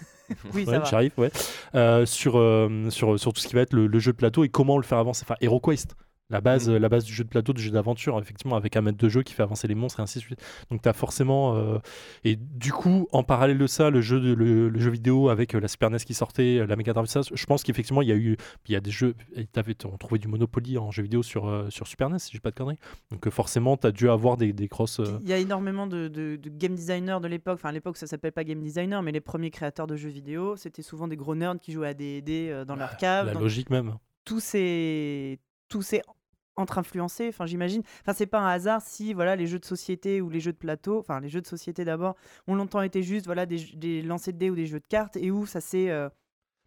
Oui, 0.53 0.65
Ouais, 0.65 0.73
ça 0.73 0.79
va. 0.79 0.85
j'arrive, 0.85 1.11
ouais. 1.17 1.31
Euh, 1.75 2.05
sur, 2.05 2.37
euh, 2.37 2.89
sur, 2.89 3.19
sur 3.19 3.33
tout 3.33 3.41
ce 3.41 3.47
qui 3.47 3.55
va 3.55 3.61
être 3.61 3.73
le, 3.73 3.87
le 3.87 3.99
jeu 3.99 4.11
de 4.13 4.17
plateau 4.17 4.43
et 4.43 4.49
comment 4.49 4.77
le 4.77 4.83
faire 4.83 4.97
avancer. 4.97 5.23
Enfin, 5.25 5.35
HeroQuest, 5.41 5.95
la 6.33 6.41
base, 6.41 6.69
Mm. 6.69 6.75
la 6.77 6.89
base 6.89 7.05
du 7.05 7.13
jeu 7.13 7.23
de 7.23 7.29
plateau, 7.29 7.53
du 7.53 7.61
jeu 7.61 7.71
d'aventure, 7.71 8.19
effectivement, 8.19 8.57
avec 8.57 8.75
un 8.75 8.81
maître 8.81 8.97
de 8.97 9.07
jeu 9.07 9.23
qui 9.23 9.33
fait 9.33 9.43
avancer 9.43 9.67
les 9.67 9.75
monstres 9.75 9.99
et 10.01 10.03
ainsi 10.03 10.19
de 10.19 10.23
suite. 10.23 10.41
Donc, 10.69 10.81
tu 10.81 10.89
as 10.89 10.93
forcément. 10.93 11.55
euh, 11.55 11.77
Et 12.25 12.35
du 12.35 12.71
coup, 12.73 13.07
en 13.11 13.23
parallèle 13.23 13.57
de 13.57 13.67
ça, 13.67 13.89
le 13.89 14.01
jeu, 14.01 14.19
de- 14.19 14.33
le, 14.33 14.67
le 14.69 14.79
jeu 14.79 14.89
vidéo 14.89 15.29
avec 15.29 15.55
euh, 15.55 15.59
la 15.61 15.67
Super 15.67 15.89
NES 15.89 15.99
qui 15.99 16.13
sortait, 16.13 16.59
euh, 16.59 16.65
la 16.65 16.75
Mega 16.75 16.91
Drive, 16.93 17.07
je 17.33 17.45
pense 17.45 17.63
qu'effectivement, 17.63 18.01
il 18.01 18.09
y 18.09 18.11
a 18.11 18.15
eu. 18.15 18.35
Il 18.67 18.73
y 18.73 18.75
a 18.75 18.81
des 18.81 18.91
jeux. 18.91 19.15
et 19.35 19.45
t'avais- 19.45 19.75
On 19.85 19.97
trouvait 19.97 20.19
du 20.19 20.27
Monopoly 20.27 20.77
en 20.77 20.91
jeu 20.91 21.03
vidéo 21.03 21.23
sur, 21.23 21.47
euh, 21.47 21.69
sur 21.69 21.87
Super 21.87 22.09
NES, 22.09 22.19
si 22.19 22.31
j'ai 22.33 22.39
pas 22.39 22.49
de 22.51 22.55
conneries. 22.55 22.79
Donc, 23.11 23.29
forcément, 23.29 23.77
tu 23.77 23.87
as 23.87 23.91
dû 23.91 24.09
avoir 24.09 24.35
des, 24.37 24.51
des 24.53 24.67
grosses. 24.67 25.01
Il 25.21 25.27
y 25.29 25.33
a 25.33 25.37
énormément 25.37 25.85
de, 25.87 26.07
de- 26.07 26.35
de 26.37 26.49
game 26.49 26.73
designers 26.75 27.19
de 27.21 27.27
l'époque. 27.27 27.55
Enfin, 27.55 27.69
à 27.69 27.71
l'époque, 27.71 27.97
ça 27.97 28.07
s'appelle 28.07 28.31
pas 28.31 28.43
game 28.43 28.61
designer, 28.61 29.01
mais 29.03 29.11
les 29.11 29.21
premiers 29.21 29.51
créateurs 29.51 29.85
de 29.87 29.95
jeux 29.95 30.09
vidéo, 30.09 30.55
c'était 30.55 30.81
souvent 30.81 31.07
des 31.07 31.15
gros 31.15 31.35
nerds 31.35 31.59
qui 31.61 31.71
jouaient 31.73 31.89
à 31.89 31.93
des 31.93 32.23
euh, 32.49 32.65
dans 32.65 32.75
leur 32.75 32.97
cave. 32.97 33.27
la 33.27 33.33
logique 33.33 33.69
même. 33.69 33.93
tout 34.25 34.39
s'est 34.39 35.39
tout 35.69 35.81
s'est 35.81 36.01
entre 36.55 36.77
influencés 36.77 37.29
enfin 37.29 37.45
j'imagine. 37.45 37.83
Enfin 38.01 38.13
c'est 38.13 38.27
pas 38.27 38.39
un 38.39 38.47
hasard 38.47 38.81
si 38.81 39.13
voilà 39.13 39.35
les 39.35 39.47
jeux 39.47 39.59
de 39.59 39.65
société 39.65 40.21
ou 40.21 40.29
les 40.29 40.39
jeux 40.39 40.53
de 40.53 40.57
plateau 40.57 40.99
enfin 40.99 41.19
les 41.19 41.29
jeux 41.29 41.41
de 41.41 41.47
société 41.47 41.85
d'abord 41.85 42.15
ont 42.47 42.55
longtemps 42.55 42.81
été 42.81 43.03
juste 43.03 43.25
voilà 43.25 43.45
des, 43.45 43.59
des 43.75 44.01
lancers 44.01 44.33
de 44.33 44.39
dés 44.39 44.49
ou 44.49 44.55
des 44.55 44.65
jeux 44.67 44.79
de 44.79 44.87
cartes 44.87 45.17
et 45.17 45.31
où 45.31 45.45
ça 45.45 45.61
s'est 45.61 45.89
euh, 45.89 46.09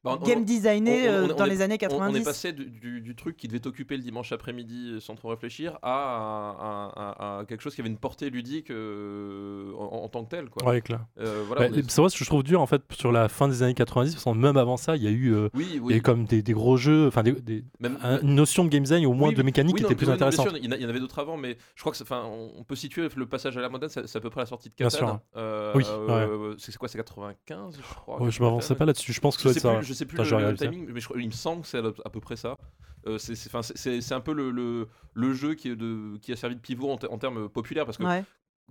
Bah, 0.06 0.18
on- 0.20 0.26
game 0.26 0.44
designé 0.44 1.08
on- 1.08 1.12
on- 1.12 1.14
euh, 1.14 1.28
on- 1.32 1.34
dans 1.36 1.44
est- 1.44 1.48
les 1.50 1.62
années 1.62 1.74
on, 1.82 1.84
on 1.86 1.88
90 1.88 2.20
est 2.20 2.24
passé 2.24 2.52
du, 2.52 2.64
du- 2.66 3.00
du 3.00 3.14
truc 3.14 3.36
qui 3.36 3.48
devait 3.48 3.60
t'occuper 3.60 3.96
le 3.96 4.02
dimanche 4.02 4.32
après-midi 4.32 4.92
euh, 4.94 5.00
sans 5.00 5.14
trop 5.16 5.28
réfléchir 5.28 5.78
à, 5.82 5.90
à- 5.90 6.92
à- 6.96 7.38
à 7.40 7.44
quelque 7.44 7.60
chose 7.62 7.74
qui 7.74 7.80
avait 7.80 7.90
une 7.90 7.98
portée 7.98 8.30
ludique 8.30 8.70
euh, 8.70 9.72
en, 9.78 10.04
en 10.04 10.08
tant 10.08 10.24
que 10.24 10.30
tel 10.30 10.48
quoi. 10.48 10.66
Ouais, 10.68 10.80
clair. 10.80 11.00
Euh, 11.18 11.44
voilà, 11.46 11.66
est- 11.66 11.90
C'est 11.90 12.00
vrai 12.00 12.10
ce 12.10 12.18
que 12.18 12.24
je 12.24 12.28
trouve 12.30 12.42
dur 12.42 12.60
en 12.60 12.66
fait 12.66 12.82
sur 12.92 13.12
la 13.12 13.28
fin 13.28 13.48
des 13.48 13.62
années 13.62 13.74
90, 13.74 14.14
parce 14.14 14.24
que 14.24 14.30
même 14.30 14.56
avant 14.56 14.76
ça, 14.76 14.96
il 14.96 15.02
y 15.02 15.06
a 15.06 15.10
eu 15.10 15.32
euh, 15.34 15.48
oui, 15.54 15.66
il 15.70 15.74
y 15.76 15.78
a 15.78 15.82
oui. 15.82 15.94
eu 15.96 16.02
comme 16.02 16.24
des, 16.24 16.42
des 16.42 16.52
gros 16.52 16.76
jeux, 16.76 17.06
enfin 17.08 17.22
des- 17.22 17.32
des- 17.32 17.64
Même- 17.80 17.98
un- 18.02 18.20
une 18.20 18.34
notion 18.34 18.64
de 18.64 18.68
game 18.68 18.82
design 18.82 19.04
ou 19.06 19.10
au 19.10 19.14
moins 19.14 19.28
Oui, 19.30 19.34
de 19.34 19.42
mécanique 19.42 19.74
oui, 19.74 19.80
qui 19.80 19.84
non, 19.84 19.88
était 19.90 19.96
plus 19.96 20.06
bien 20.06 20.14
intéressante. 20.14 20.48
sûr, 20.48 20.56
il 20.56 20.64
y 20.80 20.84
en 20.86 20.88
avait 20.88 21.00
d'autres 21.00 21.18
avant, 21.18 21.36
mais 21.36 21.56
je 21.74 21.80
crois 21.82 21.92
que 21.92 22.02
enfin, 22.02 22.24
on 22.26 22.62
peut 22.64 22.76
situer 22.76 23.08
le 23.14 23.26
passage 23.26 23.56
à 23.56 23.60
l'ère 23.60 23.70
moderne, 23.70 23.90
c'est 23.94 24.16
à 24.16 24.20
peu 24.20 24.30
près 24.30 24.40
la 24.40 24.46
sortie 24.46 24.68
de 24.68 24.74
Bien 24.76 24.88
Catan. 24.88 25.06
sûr. 25.06 25.20
Euh, 25.36 25.72
Oui, 25.74 25.84
euh, 25.88 26.54
c'est 26.58 26.72
c'est 26.72 26.78
quoi, 26.78 26.88
c'est 26.88 26.98
95, 26.98 27.76
je 27.76 27.94
crois. 27.94 28.22
Ouais, 28.22 28.30
je 28.30 28.42
m'avançais 28.42 28.74
pas 28.74 28.84
là-dessus, 28.84 29.12
je 29.12 29.20
pense 29.20 29.36
que 29.38 29.52
ça 29.52 29.80
sais, 29.96 30.06
plus, 30.06 30.16
Attends, 30.20 30.38
le, 30.38 30.44
le 30.52 30.56
timing, 30.70 30.90
mais 30.92 31.00
je 31.00 31.08
il 31.16 31.26
me 31.26 31.30
semble 31.32 31.62
que 31.62 31.68
c'est 31.68 31.78
à, 31.78 31.92
à 32.04 32.10
peu 32.10 32.20
près 32.20 32.36
ça. 32.36 32.56
Euh, 33.06 33.18
c'est- 33.18 33.34
c'est 33.36 33.48
enfin, 33.50 33.62
c'est- 33.62 33.76
c'est 33.76 34.00
c'est 34.00 34.14
un 34.14 34.20
peu 34.20 34.32
le, 34.32 34.50
le, 34.50 34.88
le 35.14 35.32
jeu 35.32 35.54
qui, 35.54 35.68
est 35.70 35.76
de, 35.76 36.16
qui 36.18 36.32
a 36.32 36.36
servi 36.36 36.56
de 36.56 36.60
pivot 36.60 36.90
en, 36.90 36.96
te- 36.98 37.06
en 37.06 37.18
termes 37.18 37.48
populaires 37.48 37.84
parce 37.84 37.98
que 37.98 38.02
ouais. 38.04 38.24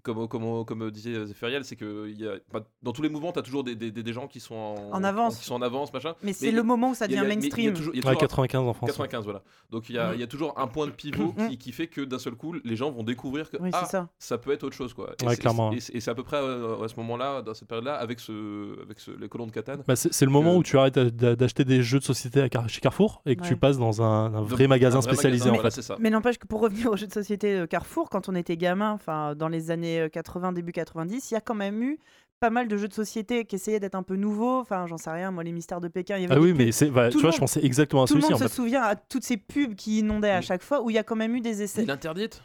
Comme, 0.03 0.27
comme, 0.27 0.65
comme 0.65 0.91
disait 0.91 1.25
Zéphiriel, 1.25 1.63
c'est 1.65 1.75
que 1.75 2.07
il 2.09 2.21
y 2.21 2.27
a, 2.27 2.33
bah, 2.53 2.61
dans 2.83 2.91
tous 2.91 3.01
les 3.01 3.09
mouvements, 3.09 3.31
tu 3.31 3.39
as 3.39 3.41
toujours 3.41 3.63
des, 3.63 3.75
des, 3.75 3.91
des- 3.91 4.13
gens 4.13 4.27
qui 4.27 4.39
sont 4.39 4.55
en, 4.55 4.75
En 4.93 5.03
avance. 5.03 5.37
qui 5.37 5.45
sont 5.45 5.55
en 5.55 5.61
avance, 5.61 5.91
machin. 5.91 6.13
mais 6.23 6.31
c'est 6.33 6.51
le 6.51 6.63
moment 6.63 6.91
où 6.91 6.93
ça 6.95 7.07
devient 7.07 7.23
mainstream 7.27 7.73
toujours- 7.73 7.93
il 7.95 8.03
y 8.03 8.05
a 8.05 8.07
Ouais, 8.09 8.13
toujours 8.15 8.23
un- 8.23 8.47
95 8.47 8.61
en 8.67 8.73
France. 8.73 8.89
95, 8.89 9.23
voilà. 9.25 9.41
Donc 9.71 9.89
il 9.89 9.95
y, 9.95 9.99
a, 9.99 10.13
il 10.13 10.19
y 10.19 10.23
a 10.23 10.27
toujours 10.27 10.57
un 10.59 10.67
point 10.67 10.85
de 10.85 10.91
pivot 10.91 11.33
Mm. 11.37 11.47
qui, 11.49 11.57
qui 11.57 11.71
fait 11.71 11.87
que 11.87 12.01
d'un 12.01 12.19
seul 12.19 12.35
coup, 12.35 12.55
les 12.63 12.75
gens 12.75 12.91
vont 12.91 13.03
découvrir 13.03 13.49
que 13.49 13.57
oui 13.59 13.69
ah, 13.73 13.85
ça 13.85 14.09
ça 14.19 14.37
peut 14.37 14.51
être 14.51 14.63
autre 14.63 14.75
chose. 14.75 14.93
Quoi. 14.93 15.11
Et 15.21 15.25
Ouais, 15.25 15.35
c'est- 15.35 15.41
clairement. 15.41 15.71
Et 15.71 15.79
c'est 15.79 15.95
et 15.95 15.99
c'est 15.99 16.11
à 16.11 16.15
peu 16.15 16.23
près 16.23 16.37
euh, 16.37 16.83
à 16.83 16.87
ce 16.87 16.95
moment-là, 16.97 17.41
dans 17.41 17.53
cette 17.53 17.67
période-là, 17.67 17.95
avec, 17.95 18.19
ce, 18.19 18.81
avec 18.83 18.99
ce, 18.99 19.11
les 19.11 19.27
colons 19.27 19.47
de 19.47 19.51
Catane. 19.51 19.81
Bah, 19.87 19.95
c'est 19.95 20.25
le 20.25 20.31
moment 20.31 20.53
que- 20.53 20.59
où 20.59 20.63
tu 20.63 20.77
arrêtes 20.77 20.95
d'a- 20.95 21.09
d'a- 21.09 21.35
d'acheter 21.35 21.65
des 21.65 21.81
jeux 21.81 21.99
de 21.99 22.03
société 22.03 22.41
à 22.41 22.49
Car- 22.49 22.69
chez 22.69 22.79
Carrefour 22.81 23.21
et 23.25 23.35
que 23.35 23.43
tu 23.43 23.55
passes 23.57 23.77
dans 23.77 24.01
un, 24.01 24.33
un 24.35 24.41
vrai 24.43 24.67
magasin 24.67 24.97
un 24.97 25.01
vrai 25.01 25.13
spécialisé 25.13 25.45
magasin, 25.45 25.51
en 25.51 25.55
voilà, 25.55 25.71
fait. 25.71 25.75
c'est 25.81 25.87
ça. 25.87 25.95
mais 25.99 26.09
n'empêche 26.09 26.37
que 26.37 26.47
pour 26.47 26.61
revenir 26.61 26.91
aux 26.91 26.95
jeux 26.97 27.07
de 27.07 27.13
société 27.13 27.59
de 27.59 27.65
Carrefour, 27.65 28.09
quand 28.09 28.29
on 28.29 28.35
était 28.35 28.57
gamin, 28.57 28.91
enfin 28.91 29.35
dans 29.35 29.47
les 29.47 29.71
années 29.71 29.84
euh, 29.99 30.09
80, 30.09 30.51
début 30.53 30.71
90, 30.71 31.31
il 31.31 31.33
y 31.33 31.37
a 31.37 31.41
quand 31.41 31.55
même 31.55 31.81
eu 31.81 31.99
pas 32.39 32.49
mal 32.49 32.67
de 32.67 32.75
jeux 32.77 32.87
de 32.89 32.93
société 32.93 33.45
qui 33.45 33.55
essayaient 33.55 33.79
d'être 33.79 33.95
un 33.95 34.03
peu 34.03 34.15
nouveaux. 34.15 34.59
Enfin, 34.59 34.87
j'en 34.87 34.97
sais 34.97 35.09
rien, 35.09 35.31
moi, 35.31 35.43
les 35.43 35.51
mystères 35.53 35.79
de 35.81 35.87
Pékin. 35.87 36.17
Il 36.17 36.23
y 36.23 36.25
avait 36.25 36.35
Ah 36.35 36.39
oui, 36.39 36.53
mais 36.53 36.71
c'est, 36.71 36.89
bah, 36.91 37.05
Tout 37.09 37.17
tu 37.17 37.21
vois, 37.21 37.27
monde- 37.29 37.33
je 37.35 37.39
pensais 37.39 37.63
exactement 37.65 38.03
à 38.03 38.07
Tout 38.07 38.15
le 38.15 38.21
celui-ci 38.21 38.33
monde 38.33 38.41
en 38.41 38.45
se 38.45 38.49
fait. 38.49 38.55
souvient 38.55 38.81
à 38.81 38.95
toutes 38.95 39.23
ces 39.23 39.37
pubs 39.37 39.73
qui 39.75 39.99
inondaient 39.99 40.29
à 40.31 40.39
Mm. 40.39 40.43
chaque 40.43 40.61
fois 40.61 40.81
où 40.81 40.89
il 40.89 40.93
y 40.93 40.97
a 40.99 41.03
quand 41.03 41.15
même 41.15 41.35
eu 41.35 41.41
des 41.41 41.61
essais. 41.61 41.81
L'île 41.81 41.91
interdite? 41.91 42.41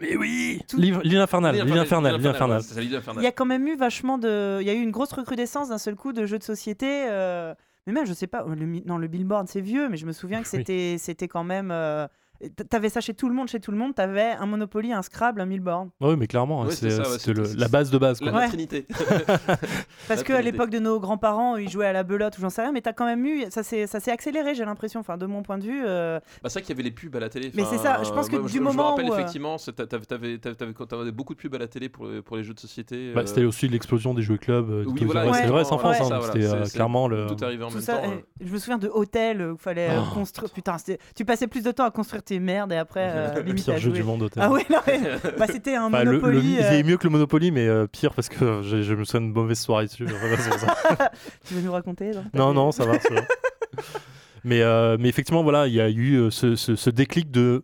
Mais 0.00 0.14
oui 0.16 0.60
Tout- 0.68 0.76
L'île 0.78 0.94
infernale, 1.18 1.54
l'île 1.54 1.78
infernale, 1.78 2.16
l'île 2.18 2.26
infernale. 2.28 2.62
Il 3.16 3.22
y 3.22 3.26
a 3.26 3.32
quand 3.32 3.46
même 3.46 3.66
eu 3.66 3.76
vachement 3.76 4.18
de. 4.18 4.58
Il 4.60 4.66
y 4.66 4.70
a 4.70 4.74
eu 4.74 4.80
une 4.82 4.90
grosse 4.90 5.12
recrudescence 5.12 5.70
d'un 5.70 5.78
seul 5.78 5.96
coup 5.96 6.12
de 6.12 6.26
jeux 6.26 6.38
de 6.38 6.42
société. 6.44 7.06
euh, 7.08 7.54
Mais 7.86 7.92
même, 7.92 8.04
je 8.04 8.12
sais 8.12 8.26
pas, 8.26 8.44
le, 8.44 8.66
non, 8.84 8.98
le 8.98 9.06
billboard 9.06 9.48
c'est 9.48 9.60
vieux, 9.60 9.88
mais 9.88 9.96
je 9.96 10.04
me 10.06 10.12
souviens 10.12 10.42
que 10.42 10.48
Oui. 10.52 10.58
c'était 10.58 10.96
c'était 10.98 11.28
quand 11.28 11.44
même. 11.44 11.70
euh, 11.70 12.06
T'avais 12.70 12.88
ça 12.88 13.00
chez 13.00 13.14
tout 13.14 13.28
le 13.28 13.34
monde, 13.34 13.48
chez 13.48 13.60
tout 13.60 13.70
le 13.70 13.76
monde, 13.78 13.94
t'avais 13.94 14.32
un 14.32 14.46
Monopoly, 14.46 14.92
un 14.92 15.02
Scrabble, 15.02 15.40
un 15.40 15.46
Millboard. 15.46 15.88
Oui, 16.00 16.16
mais 16.18 16.26
clairement, 16.26 16.62
Ouais, 16.62 16.70
c'est- 16.70 16.90
c'est 16.90 17.02
ça, 17.02 17.10
ouais, 17.10 17.18
c'était- 17.18 17.56
la 17.58 17.68
base 17.68 17.90
de 17.90 17.98
base. 17.98 18.18
Quoi. 18.18 18.30
La, 18.30 18.38
Ouais. 18.38 18.48
Trinité. 18.48 18.86
Parce 20.08 20.22
qu'à 20.22 20.40
l'époque 20.42 20.70
de 20.70 20.78
nos 20.78 21.00
grands-parents, 21.00 21.56
ils 21.56 21.68
jouaient 21.68 21.86
à 21.86 21.92
la 21.92 22.02
belote 22.02 22.36
ou 22.38 22.40
j'en 22.40 22.50
sais 22.50 22.62
rien, 22.62 22.72
mais 22.72 22.80
t'as 22.80 22.92
quand 22.92 23.06
même 23.06 23.24
eu. 23.26 23.44
Ça 23.50 23.62
s'est 23.62 24.10
accéléré, 24.10 24.54
j'ai 24.54 24.64
l'impression, 24.64 25.00
enfin, 25.00 25.16
de 25.16 25.26
mon 25.26 25.42
point 25.42 25.58
de 25.58 25.64
vue. 25.64 25.82
euh, 25.86 26.18
Bah, 26.42 26.48
c'est 26.48 26.54
vrai 26.58 26.62
qu'il 26.62 26.70
y 26.70 26.72
avait 26.78 26.82
les 26.82 26.90
pubs 26.94 27.14
à 27.16 27.20
la 27.20 27.28
télé. 27.28 27.50
Mais 27.54 27.64
c'est 27.64 27.78
ça, 27.78 28.02
je 28.02 28.10
pense 28.10 28.28
que 28.28 28.36
moi, 28.36 28.46
du 28.46 28.52
je, 28.52 28.58
Je 28.58 28.62
moment 28.62 28.84
me 28.84 28.88
rappelle 28.90 29.06
où, 29.10 29.12
euh, 29.12 29.18
effectivement, 29.18 29.58
c'est- 29.58 29.72
t'avais, 29.72 30.04
t'avais, 30.04 30.38
t'avais, 30.38 30.54
t'avais- 30.56 30.72
quand 30.72 30.86
t'avais 30.86 31.12
beaucoup 31.12 31.34
de 31.34 31.38
pubs 31.38 31.54
à 31.54 31.58
la 31.58 31.68
télé 31.68 31.88
pour, 31.88 32.06
les- 32.06 32.22
pour 32.22 32.36
les 32.36 32.42
jeux 32.42 32.54
de 32.54 32.60
société. 32.60 33.12
Bah, 33.14 33.22
euh, 33.22 33.26
c'était 33.26 33.44
aussi 33.44 33.68
l'explosion 33.68 34.14
des 34.14 34.22
jeux 34.22 34.36
clubs. 34.36 34.70
euh, 34.70 34.84
Oui, 34.86 35.04
voilà, 35.04 35.32
c'est 35.32 35.46
vrai, 35.46 35.64
c'est 35.64 35.72
en 35.72 35.78
France. 35.78 35.96
hein, 36.00 36.20
C'était 36.22 36.42
c'est- 36.42 36.64
c'est- 36.64 36.74
clairement 36.74 37.08
le. 37.08 37.26
Tout 37.26 37.44
arrivé 37.44 37.64
en 37.64 37.70
même 37.70 37.82
temps. 37.82 38.02
je 38.40 38.52
me 38.52 38.58
souviens 38.58 38.78
de 38.78 38.88
hôtels 38.88 39.42
où 39.42 39.54
il 39.54 39.58
fallait 39.60 39.88
Oh. 39.98 40.14
construire. 40.14 40.50
Putain, 40.52 40.76
tu 41.14 41.24
passais 41.24 41.46
plus 41.46 41.62
de 41.62 41.70
temps 41.70 41.84
à 41.84 41.90
construire 41.90 42.22
tes 42.26 42.38
merdes 42.40 42.72
et 42.72 42.76
après, 42.76 43.10
euh, 43.14 43.34
Le 43.36 43.40
limite 43.42 43.64
pire 43.64 43.74
à 43.74 43.78
jeu 43.78 43.88
jouer. 43.90 43.98
du 43.98 44.04
monde. 44.04 44.28
Ah 44.36 44.50
ouais, 44.50 44.66
non, 44.68 44.78
mais, 44.86 45.00
bah, 45.38 45.46
c'était 45.48 45.74
un 45.76 45.86
Enfin, 45.86 46.04
le, 46.04 46.12
le- 46.12 46.18
Monopoly. 46.20 46.56
il 46.58 46.60
euh, 46.64 46.78
est 46.78 46.82
mieux 46.82 46.96
que 46.98 47.04
le 47.04 47.10
Monopoly, 47.10 47.50
mais 47.52 47.66
euh, 47.66 47.86
pire 47.86 48.12
parce 48.14 48.28
que 48.28 48.60
j'ai- 48.64 48.82
je 48.82 48.94
me 48.94 49.04
souviens 49.04 49.22
d'une 49.22 49.32
mauvaise 49.32 49.58
soirée 49.58 49.86
dessus. 49.86 50.04
Tu 51.46 51.54
veux 51.54 51.62
nous 51.62 51.72
raconter 51.72 52.10
non 52.12 52.24
non, 52.34 52.52
non, 52.54 52.72
ça 52.72 52.84
va. 52.84 52.98
ça 53.00 53.14
va. 53.14 53.20
mais, 54.44 54.60
euh, 54.62 54.96
mais 55.00 55.08
effectivement, 55.08 55.42
voilà, 55.42 55.66
il 55.66 55.74
y 55.74 55.80
a 55.80 55.88
eu 55.90 56.30
ce, 56.30 56.54
ce- 56.56 56.76
ce 56.76 56.90
déclic 56.90 57.30
de 57.30 57.62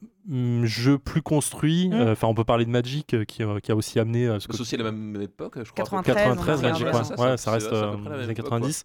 jeu 0.64 0.98
plus 0.98 1.22
construit. 1.22 1.88
Mm. 1.88 1.92
Euh, 1.94 2.12
Enfin, 2.12 2.28
on 2.28 2.34
peut 2.34 2.44
parler 2.44 2.64
de 2.64 2.70
Magic 2.70 3.14
euh, 3.14 3.24
qui, 3.24 3.42
euh, 3.42 3.58
qui 3.60 3.72
a 3.72 3.76
aussi 3.76 3.98
amené 3.98 4.26
euh, 4.26 4.34
ce 4.34 4.40
C'est 4.40 4.46
côté- 4.48 4.60
aussi 4.62 4.74
à 4.74 4.78
la 4.78 4.84
même 4.84 5.20
époque, 5.20 5.54
je 5.64 5.70
crois. 5.72 5.82
à 5.98 6.02
peu 6.02 6.12
93, 6.12 6.14
près. 6.14 6.24
93 6.24 6.58
on 6.58 6.62
Magic, 6.62 6.86
ouais, 6.86 6.92
ouais, 6.92 7.04
ça, 7.04 7.14
ouais, 7.30 7.36
ça, 7.36 7.50
reste 7.50 7.72
euh, 7.72 7.96
même 7.96 8.12
années 8.12 8.24
époque, 8.32 8.36
90. 8.36 8.84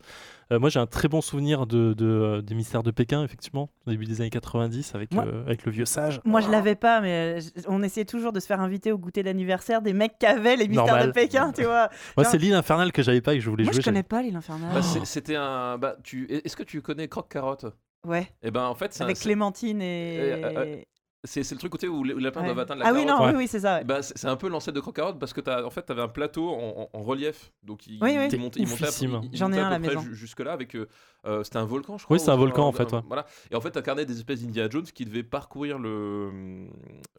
Euh, 0.54 0.60
moi, 0.60 0.70
j'ai 0.70 0.80
un 0.80 0.86
très 0.88 1.08
bon 1.10 1.20
souvenir 1.22 1.68
de, 1.68 1.94
de- 1.94 2.42
des 2.42 2.56
mystères 2.56 2.82
de 2.82 2.92
Pékin, 2.92 3.24
effectivement, 3.24 3.70
au 3.86 3.92
début 3.92 4.06
des 4.06 4.22
années 4.22 4.30
90, 4.30 4.96
avec, 4.96 5.14
Moi- 5.14 5.26
euh, 5.28 5.46
avec 5.46 5.66
le 5.66 5.72
vieux 5.74 5.86
sage. 5.86 6.22
Moi, 6.24 6.40
je 6.42 6.50
l'avais 6.50 6.76
pas, 6.76 7.02
mais 7.02 7.40
on 7.68 7.84
essayait 7.84 8.06
toujours 8.06 8.32
de 8.32 8.40
se 8.40 8.46
faire 8.48 8.62
inviter 8.62 8.92
au 8.94 8.98
goûter 8.98 9.24
d'anniversaire 9.24 9.82
des 9.82 9.94
mecs 9.94 10.18
qui 10.20 10.26
avaient 10.26 10.56
les 10.56 10.68
mystères 10.68 10.86
Normal. 10.88 11.08
de 11.08 11.12
Pékin, 11.12 11.52
tu 11.52 11.64
vois. 11.64 11.90
Moi, 12.18 12.24
c'est 12.24 12.38
l'île 12.38 12.54
infernale 12.54 12.92
que 12.94 13.04
j'avais 13.04 13.22
pas 13.22 13.34
et 13.34 13.38
que 13.38 13.44
je 13.44 13.50
voulais 13.50 13.64
Moi, 13.66 13.74
je 13.74 13.78
jouer. 13.78 13.84
connais 13.84 14.04
pas 14.04 14.22
l'île 14.22 14.38
infernale. 14.38 14.74
Bah, 14.74 14.82
c'est- 14.82 15.06
C'était 15.06 15.36
un. 15.36 15.78
Bah, 15.78 15.98
tu... 16.04 16.26
Est-ce 16.32 16.56
que 16.56 16.64
tu 16.64 16.82
connais 16.82 17.08
Croque 17.10 17.30
Carotte 17.32 17.66
Ouais, 18.06 18.28
Et 18.42 18.52
ben 18.52 18.64
en 18.64 18.76
fait, 18.76 18.94
c'est 18.94 19.02
un- 19.02 19.06
avec 19.06 19.18
c'est- 19.18 19.24
Clémentine 19.24 19.82
Euh, 19.82 20.42
euh, 20.46 20.66
et. 20.66 20.88
C'est 21.28 21.44
c'est 21.44 21.54
le 21.54 21.60
truc 21.60 21.72
côté 21.72 21.88
où 21.88 22.04
les 22.04 22.16
lapins 22.16 22.40
Ouais. 22.42 22.48
doivent 22.48 22.60
atteindre 22.60 22.82
la 22.82 22.88
Ah 22.90 22.94
oui, 22.94 23.06
carotte. 23.06 23.20
non, 23.20 23.26
Ouais. 23.28 23.32
oui, 23.34 23.38
oui, 23.44 23.48
c'est 23.48 23.60
ça. 23.60 23.78
ouais. 23.78 23.84
Bah, 23.84 24.02
c'est 24.02 24.28
un 24.28 24.36
peu 24.36 24.48
l'ancêtre 24.50 24.76
de 24.76 24.80
Croque-Carotte 24.82 25.20
parce 25.20 25.34
que 25.34 25.42
as, 25.50 25.66
en 25.66 25.70
fait, 25.70 25.90
avais 25.92 26.02
un 26.02 26.08
plateau 26.08 26.50
en, 26.50 26.90
en- 26.94 27.00
en 27.00 27.02
relief. 27.04 27.52
Donc, 27.64 27.86
il, 27.86 28.00
Oui, 28.02 28.16
oui. 28.18 28.28
il 28.32 28.40
montait, 28.40 28.60
il 28.60 28.68
montait 28.68 28.86
à- 28.86 28.90
il- 29.02 29.30
il 29.34 29.38
J'en 29.38 29.48
ai 29.48 29.50
montait 29.50 29.62
un 29.62 29.68
à 29.68 29.70
la 29.70 29.76
peu 29.78 29.84
près 29.86 29.96
maison. 29.96 30.02
ju- 30.08 30.16
Jusque-là, 30.16 30.54
avec. 30.54 30.76
euh, 30.76 30.88
euh, 31.28 31.44
c'était 31.44 31.58
un 31.58 31.66
volcan, 31.66 31.98
je 31.98 32.06
crois. 32.06 32.16
Oui, 32.16 32.20
c'est 32.24 32.32
un 32.32 32.36
volcan, 32.36 32.66
en 32.66 32.70
un- 32.70 32.72
fait, 32.74 32.92
ouais. 32.92 33.02
Voilà. 33.08 33.26
Et 33.52 33.56
en 33.56 33.62
fait, 33.62 33.72
tu 33.72 33.78
incarnais 33.78 34.06
des 34.06 34.18
espèces 34.18 34.42
d'Indiana 34.42 34.70
Jones 34.70 34.84
qui 34.84 35.06
devaient 35.06 35.24
parcourir 35.24 35.78
le, 35.80 36.68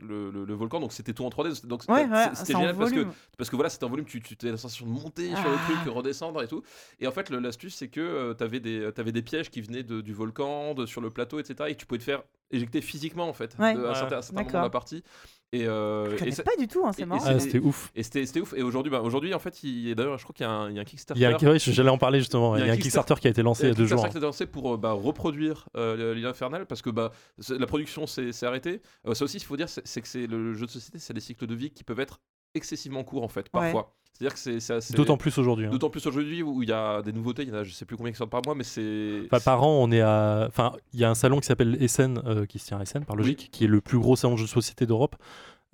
le, 0.01 0.31
le- 0.31 0.45
le 0.45 0.55
volcan. 0.55 0.81
Donc, 0.81 0.93
c'était 0.93 1.13
tout 1.13 1.25
en 1.25 1.31
3D. 1.31 1.67
Donc, 1.67 1.83
Ouais, 1.89 2.07
c'était- 2.35 2.55
ouais, 2.55 2.59
génial 2.61 2.77
parce 2.77 2.91
que, 2.91 2.97
volume. 2.97 3.13
parce 3.37 3.51
que 3.51 3.57
voilà, 3.57 3.69
c'était 3.71 3.85
en 3.85 3.89
volume. 3.91 4.07
Tu, 4.07 4.21
tu 4.21 4.37
as 4.49 4.51
la 4.51 4.57
sensation 4.57 4.87
de 4.87 4.91
monter 4.91 5.29
sur 5.35 5.49
le 5.49 5.57
Ah. 5.57 5.73
truc, 5.83 5.95
redescendre 5.95 6.43
et 6.43 6.49
tout. 6.49 6.63
Et 7.01 7.07
en 7.07 7.13
fait, 7.13 7.31
l'astuce, 7.31 7.75
c'est 7.77 7.89
que 7.89 8.33
tu 8.33 8.43
avais, 8.45 8.61
des 8.61 8.91
avais 8.97 9.13
des 9.13 9.23
pièges 9.23 9.51
qui 9.51 9.61
venaient 9.61 9.83
de- 9.83 10.01
du 10.01 10.13
volcan, 10.15 10.75
de, 10.75 10.87
sur 10.87 11.01
le 11.01 11.11
plateau, 11.11 11.39
etc. 11.39 11.69
Et 11.71 11.75
tu 11.77 11.87
pouvais 11.87 11.99
te 11.99 12.05
faire 12.05 12.23
éjecter 12.51 12.81
physiquement, 12.81 13.29
en 13.29 13.33
fait, 13.35 13.55
Ouais. 13.59 13.75
de, 13.75 13.81
à 13.81 13.83
un 13.85 13.89
Ouais. 13.91 13.95
certain, 13.95 14.17
à 14.17 14.19
un 14.19 14.23
certain 14.23 14.43
moment 14.43 14.51
de 14.59 14.65
la 14.65 14.71
partie. 14.71 15.03
Et, 15.53 15.67
euh, 15.67 16.11
Je 16.11 16.15
et 16.15 16.19
connais 16.19 16.31
ça- 16.33 16.43
pas 16.43 16.57
du 16.59 16.69
tout, 16.69 16.85
hein, 16.87 16.93
c'est 16.93 17.07
marrant. 17.07 17.23
Ah, 17.25 17.39
c'était 17.41 17.59
ouf. 17.59 17.91
et 17.95 18.03
c'était 18.03 18.41
ouf. 18.41 18.53
Et 18.55 18.63
aujourd'hui, 18.63 18.91
bah, 18.91 19.01
aujourd'hui 19.01 19.33
en 19.33 19.39
fait, 19.39 19.63
il, 19.63 19.95
d'ailleurs, 19.95 20.19
je 20.19 20.25
crois 20.25 20.35
qu'il 20.35 20.45
y, 20.45 20.49
a 20.49 20.53
un- 20.53 20.69
il 20.69 20.77
y 20.77 20.79
a 20.79 20.83
un 20.83 20.85
Kickstarter. 20.85 21.19
Il 21.19 21.23
y 21.23 21.25
a 21.25 21.31
un, 21.35 21.53
ouais, 21.53 21.59
j'allais 21.59 21.89
en 21.89 21.97
parler 21.97 22.19
justement. 22.19 22.55
Il 22.57 22.67
y 22.67 22.69
a 22.69 22.73
un 22.73 22.77
Kickstarter 22.77 23.15
qui 23.21 23.29
a 23.29 23.31
été 23.31 23.43
lancé 23.43 23.63
il 23.65 23.69
y 23.69 23.73
a 23.73 23.75
deux 23.75 23.87
jours. 23.87 23.97
Kickstarter 23.97 24.11
qui 24.11 24.17
a 24.17 24.19
été 24.19 24.27
lancé 24.27 24.47
pour 24.47 24.75
euh, 24.75 24.77
bah, 24.77 24.93
reproduire 24.93 25.69
euh, 25.77 26.15
l'île 26.15 26.27
infernale 26.27 26.67
parce 26.67 26.83
que 26.83 26.91
bah, 26.91 27.13
la 27.49 27.67
production 27.67 28.07
s'est 28.07 28.31
arrêtée. 28.45 28.83
Euh, 29.07 29.15
ça 29.15 29.25
aussi, 29.25 29.39
il 29.39 29.43
faut 29.45 29.57
dire, 29.57 29.69
c'est 29.71 29.87
c'est 29.87 30.03
que 30.03 30.09
c'est 30.09 30.27
le 30.27 30.53
jeu 30.55 30.67
de 30.67 30.71
société, 30.71 30.99
c'est 30.99 31.15
des 31.15 31.21
cycles 31.21 31.47
de 31.47 31.55
vie 31.55 31.71
qui 31.71 31.83
peuvent 31.83 32.01
être 32.01 32.21
excessivement 32.55 33.05
courts 33.05 33.23
en 33.25 33.29
fait, 33.29 33.47
Ouais. 33.55 33.73
parfois. 33.73 33.95
C'est-à-dire 34.13 34.35
que 34.35 34.59
c'est 34.61 34.73
assez- 34.73 34.95
D'autant 34.95 35.17
plus 35.17 35.39
aujourd'hui. 35.39 35.67
hein. 35.67 35.71
D'autant 35.71 35.91
plus 35.91 36.05
aujourd'hui 36.05 36.43
où 36.43 36.61
il 36.65 36.69
y 36.69 36.73
a 36.73 37.03
des 37.03 37.13
nouveautés, 37.13 37.43
il 37.43 37.51
y 37.51 37.53
en 37.53 37.55
a 37.55 37.63
je 37.63 37.73
sais 37.73 37.85
plus 37.85 37.97
combien 37.97 38.11
qui 38.11 38.19
sortent 38.19 38.31
par 38.33 38.43
mois, 38.45 38.57
mais 38.57 38.65
c'est. 38.65 39.21
Enfin, 39.27 39.39
par 39.39 39.63
an, 39.63 39.79
on 39.81 39.93
est 39.93 40.01
à. 40.01 40.47
Enfin, 40.49 40.73
il 40.93 40.99
y 40.99 41.05
a 41.05 41.11
un 41.11 41.15
salon 41.15 41.39
qui 41.39 41.47
s'appelle 41.47 41.77
Essen, 41.81 42.21
euh, 42.27 42.45
qui 42.45 42.59
se 42.59 42.67
tient 42.67 42.79
à 42.79 42.83
Essen 42.83 43.05
par 43.05 43.15
logique, 43.15 43.49
qui 43.53 43.63
est 43.65 43.69
le 43.69 43.81
plus 43.81 43.99
gros 43.99 44.17
salon 44.17 44.35
de 44.35 44.39
jeux 44.41 44.47
de 44.47 44.51
société 44.51 44.87
d'Europe. 44.87 45.15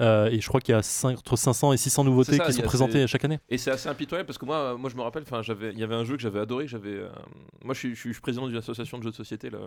Euh, 0.00 0.26
et 0.28 0.40
je 0.40 0.48
crois 0.48 0.60
qu'il 0.60 0.74
y 0.74 0.78
a 0.78 0.82
cinq- 0.82 1.18
entre 1.18 1.36
500 1.36 1.72
et 1.72 1.76
600 1.76 2.02
nouveautés 2.04 2.36
ça, 2.36 2.46
qui 2.46 2.52
sont 2.52 2.62
présentées 2.62 3.06
chaque 3.06 3.24
année. 3.24 3.38
Et 3.48 3.58
c'est 3.58 3.70
assez 3.70 3.88
impitoyable 3.88 4.26
parce 4.26 4.38
que 4.38 4.44
moi, 4.44 4.76
moi 4.76 4.90
je 4.90 4.96
me 4.96 5.02
rappelle, 5.02 5.24
il 5.72 5.78
y 5.78 5.82
avait 5.84 5.94
un 5.94 6.04
jeu 6.04 6.16
que 6.16 6.22
j'avais 6.22 6.40
adoré. 6.40 6.66
Euh, 6.72 7.08
moi, 7.64 7.74
je 7.74 7.78
suis, 7.78 7.94
je 7.94 8.00
suis- 8.00 8.14
président 8.20 8.48
d'une 8.48 8.56
association 8.56 8.98
de 8.98 9.02
jeux 9.04 9.10
de 9.10 9.16
société 9.16 9.50
là, 9.50 9.58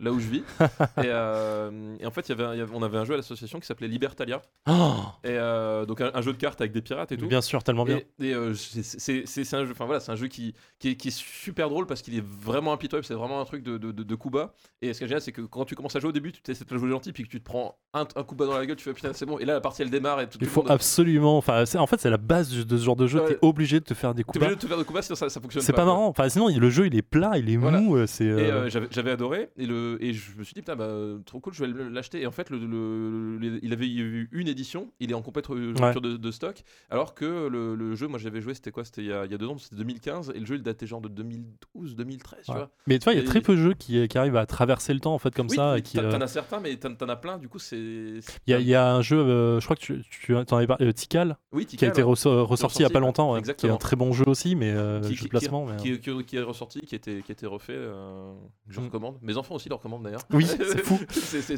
là- 0.00 0.10
où 0.12 0.20
je 0.20 0.28
vis. 0.28 0.42
et, 0.98 1.02
euh, 1.06 1.96
et 2.00 2.06
en 2.06 2.10
fait, 2.10 2.28
y 2.28 2.32
avait, 2.32 2.56
y 2.56 2.60
avait- 2.60 2.72
on 2.74 2.82
avait 2.82 2.98
un 2.98 3.04
jeu 3.04 3.14
à 3.14 3.16
l'association 3.16 3.58
qui 3.60 3.66
s'appelait 3.66 3.88
Libertalia. 3.88 4.40
Oh 4.68 4.94
Et 5.24 5.36
donc 5.86 6.00
un, 6.00 6.10
un 6.14 6.22
jeu 6.22 6.32
de 6.32 6.38
cartes 6.38 6.60
avec 6.60 6.72
des 6.72 6.80
pirates 6.82 7.12
et 7.12 7.16
tout. 7.16 7.26
bien 7.26 7.40
sûr, 7.40 7.62
tellement 7.62 7.84
bien. 7.84 8.00
Et, 8.20 8.28
et, 8.30 8.34
c'est- 8.54 9.54
un 9.54 9.64
jeu, 9.64 9.74
voilà, 9.78 10.00
un 10.08 10.16
jeu 10.16 10.28
qui, 10.28 10.54
qui, 10.78 10.90
est, 10.90 10.94
qui 10.96 11.08
est 11.08 11.16
super 11.18 11.68
drôle 11.68 11.86
parce 11.86 12.02
qu'il 12.02 12.16
est 12.16 12.24
vraiment 12.24 12.72
impitoyable. 12.72 13.04
C'est 13.06 13.14
vraiment 13.14 13.40
un 13.40 13.44
truc 13.44 13.62
de, 13.62 13.78
de, 13.78 13.92
de, 13.92 14.02
de 14.02 14.14
coup 14.14 14.30
bas. 14.30 14.54
Et 14.82 14.92
ce 14.92 14.98
qui 14.98 15.04
est 15.04 15.08
génial, 15.08 15.20
c'est 15.22 15.32
que 15.32 15.42
quand 15.42 15.64
tu 15.64 15.74
commences 15.74 15.96
à 15.96 16.00
jouer 16.00 16.10
au 16.10 16.12
début, 16.12 16.32
tu 16.32 16.50
essaies 16.50 16.64
de 16.64 16.78
jouer 16.78 16.90
gentil, 16.90 17.12
puis 17.12 17.24
que 17.24 17.28
tu 17.28 17.40
te 17.40 17.44
prends 17.44 17.78
un, 17.94 18.06
un 18.14 18.22
coup 18.22 18.34
bas 18.34 18.46
dans 18.46 18.56
la 18.56 18.64
gueule, 18.66 18.76
tu 18.76 18.84
fais 18.84 18.92
putain, 18.92 19.12
c'est 19.12 19.26
bon. 19.26 19.38
Et 19.38 19.44
là, 19.44 19.57
la 19.58 19.60
partie 19.60 19.82
elle 19.82 19.90
démarre 19.90 20.20
et 20.20 20.28
tout. 20.28 20.38
Il 20.40 20.46
tout 20.46 20.52
faut 20.52 20.62
monde- 20.62 20.70
absolument. 20.70 21.36
Enfin, 21.38 21.64
en 21.76 21.86
fait, 21.86 22.00
c'est 22.00 22.10
la 22.10 22.16
base 22.16 22.50
de 22.66 22.76
ce 22.76 22.84
genre 22.84 22.96
de 22.96 23.06
jeu. 23.06 23.20
Ouais. 23.20 23.26
T'es 23.28 23.38
obligé 23.42 23.80
de 23.80 23.84
te 23.84 23.94
faire 23.94 24.14
des 24.14 24.22
T'es 24.22 24.24
coups 24.24 24.36
obligé 24.36 24.50
bas. 24.50 24.56
de 24.56 24.60
te 24.60 24.66
faire 24.66 24.78
de 24.78 24.82
coup 24.84 24.92
bas, 24.94 25.02
sinon 25.02 25.16
ça, 25.16 25.28
ça 25.28 25.40
fonctionne 25.40 25.62
C'est 25.62 25.72
pas 25.72 25.84
marrant. 25.84 26.06
Enfin, 26.08 26.28
sinon, 26.28 26.48
le 26.48 26.70
jeu, 26.70 26.86
il 26.86 26.94
est 26.96 27.02
plat, 27.02 27.32
il 27.36 27.50
est 27.50 27.56
Voilà. 27.56 27.80
mou. 27.80 27.96
euh, 27.96 28.06
C'est. 28.06 28.28
Euh, 28.28 28.68
euh, 28.68 28.86
j'avais 28.90 29.10
adoré 29.10 29.50
et, 29.56 29.66
le, 29.66 29.98
et 30.00 30.12
je 30.12 30.36
me 30.38 30.44
suis 30.44 30.54
dit 30.54 30.60
putain 30.62 30.76
bah 30.76 30.88
trop 31.26 31.40
cool 31.40 31.52
je 31.52 31.64
vais 31.64 31.72
l'acheter 31.90 32.22
et 32.22 32.26
en 32.26 32.30
fait 32.30 32.50
le, 32.50 32.58
le- 32.58 33.36
le- 33.38 33.58
il 33.62 33.72
avait 33.72 33.86
eu 33.88 34.28
une 34.32 34.48
édition 34.48 34.90
il 35.00 35.10
est 35.10 35.14
en 35.14 35.22
complète 35.22 35.46
rupture 35.48 36.00
de, 36.00 36.16
de 36.16 36.30
stock 36.30 36.62
alors 36.90 37.14
que 37.14 37.48
le, 37.48 37.94
jeu 37.94 38.06
moi 38.08 38.18
j'avais 38.18 38.40
joué 38.40 38.54
c'était 38.54 38.70
quoi 38.70 38.84
c'était 38.84 39.02
il, 39.02 39.08
y 39.08 39.12
a- 39.12 39.24
il 39.24 39.30
y 39.30 39.34
a 39.34 39.38
deux 39.38 39.46
ans 39.46 39.58
c'était 39.58 39.76
2015 39.76 40.32
et 40.34 40.38
le 40.40 40.46
jeu 40.46 40.56
il 40.56 40.62
datait 40.62 40.86
genre 40.86 41.00
de 41.00 41.08
2012 41.08 41.96
2013 41.96 42.40
tu 42.46 42.52
vois 42.52 42.70
Mais 42.86 42.98
tu 42.98 43.04
vois, 43.04 43.12
il 43.14 43.20
y 43.20 43.22
a 43.22 43.26
très 43.26 43.40
peu 43.40 43.54
de 43.56 43.60
jeux 43.62 43.74
qui, 43.74 44.06
qui 44.08 44.18
arrivent 44.18 44.36
à 44.36 44.46
traverser 44.46 44.94
le 44.94 45.00
temps 45.00 45.14
en 45.14 45.18
fait 45.18 45.34
comme 45.34 45.48
oui, 45.50 45.56
ça. 45.56 45.72
oui, 45.72 45.78
et 45.78 45.82
qui, 45.82 45.96
t'en 45.98 46.20
as 46.20 46.26
certains 46.26 46.60
mais 46.60 46.76
t'en 46.76 47.08
as 47.08 47.16
plein 47.16 47.38
du 47.38 47.48
coup 47.48 47.58
c'est 47.58 47.76
Il 48.46 48.60
y, 48.60 48.74
a- 48.74 48.92
un 48.94 49.02
jeu, 49.02 49.20
je 49.60 49.64
crois 49.64 49.76
que 49.76 49.80
tu, 49.80 50.02
tu 50.10 50.34
en 50.36 50.42
avais 50.42 50.66
parlé, 50.66 50.86
euh, 50.86 50.92
Tikal, 50.92 51.36
oui 51.52 51.64
qui 51.66 51.76
a 51.84 51.88
été 51.88 51.96
Tikal, 52.02 52.04
resso- 52.10 52.42
ressorti 52.44 52.78
il 52.80 52.82
y 52.82 52.86
a 52.86 52.90
pas 52.90 53.00
longtemps, 53.00 53.32
ouais, 53.32 53.42
qui 53.42 53.66
est 53.66 53.70
un 53.70 53.76
très 53.76 53.96
bon 53.96 54.12
jeu 54.12 54.24
aussi, 54.26 54.54
mais 54.54 54.70
euh, 54.70 55.00
Qui- 55.00 55.14
jeu 55.14 55.24
de 55.24 55.28
placement. 55.30 55.66
mais, 55.66 55.72
euh, 55.72 56.22
qui, 56.22 56.36
est 56.36 56.42
ressorti 56.42 56.80
qui 56.82 56.94
était 56.94 57.22
qui 57.22 57.32
était 57.32 57.46
refait 57.46 57.74
que 57.74 58.32
je 58.68 58.80
Mm. 58.80 58.84
recommande 58.84 59.16
mes 59.22 59.36
enfants 59.36 59.54
aussi 59.54 59.68
le 59.68 59.74
recommandent 59.74 60.02
d'ailleurs 60.02 60.22
Oui, 60.32 60.44
c'est 60.46 60.84
fou. 60.84 60.98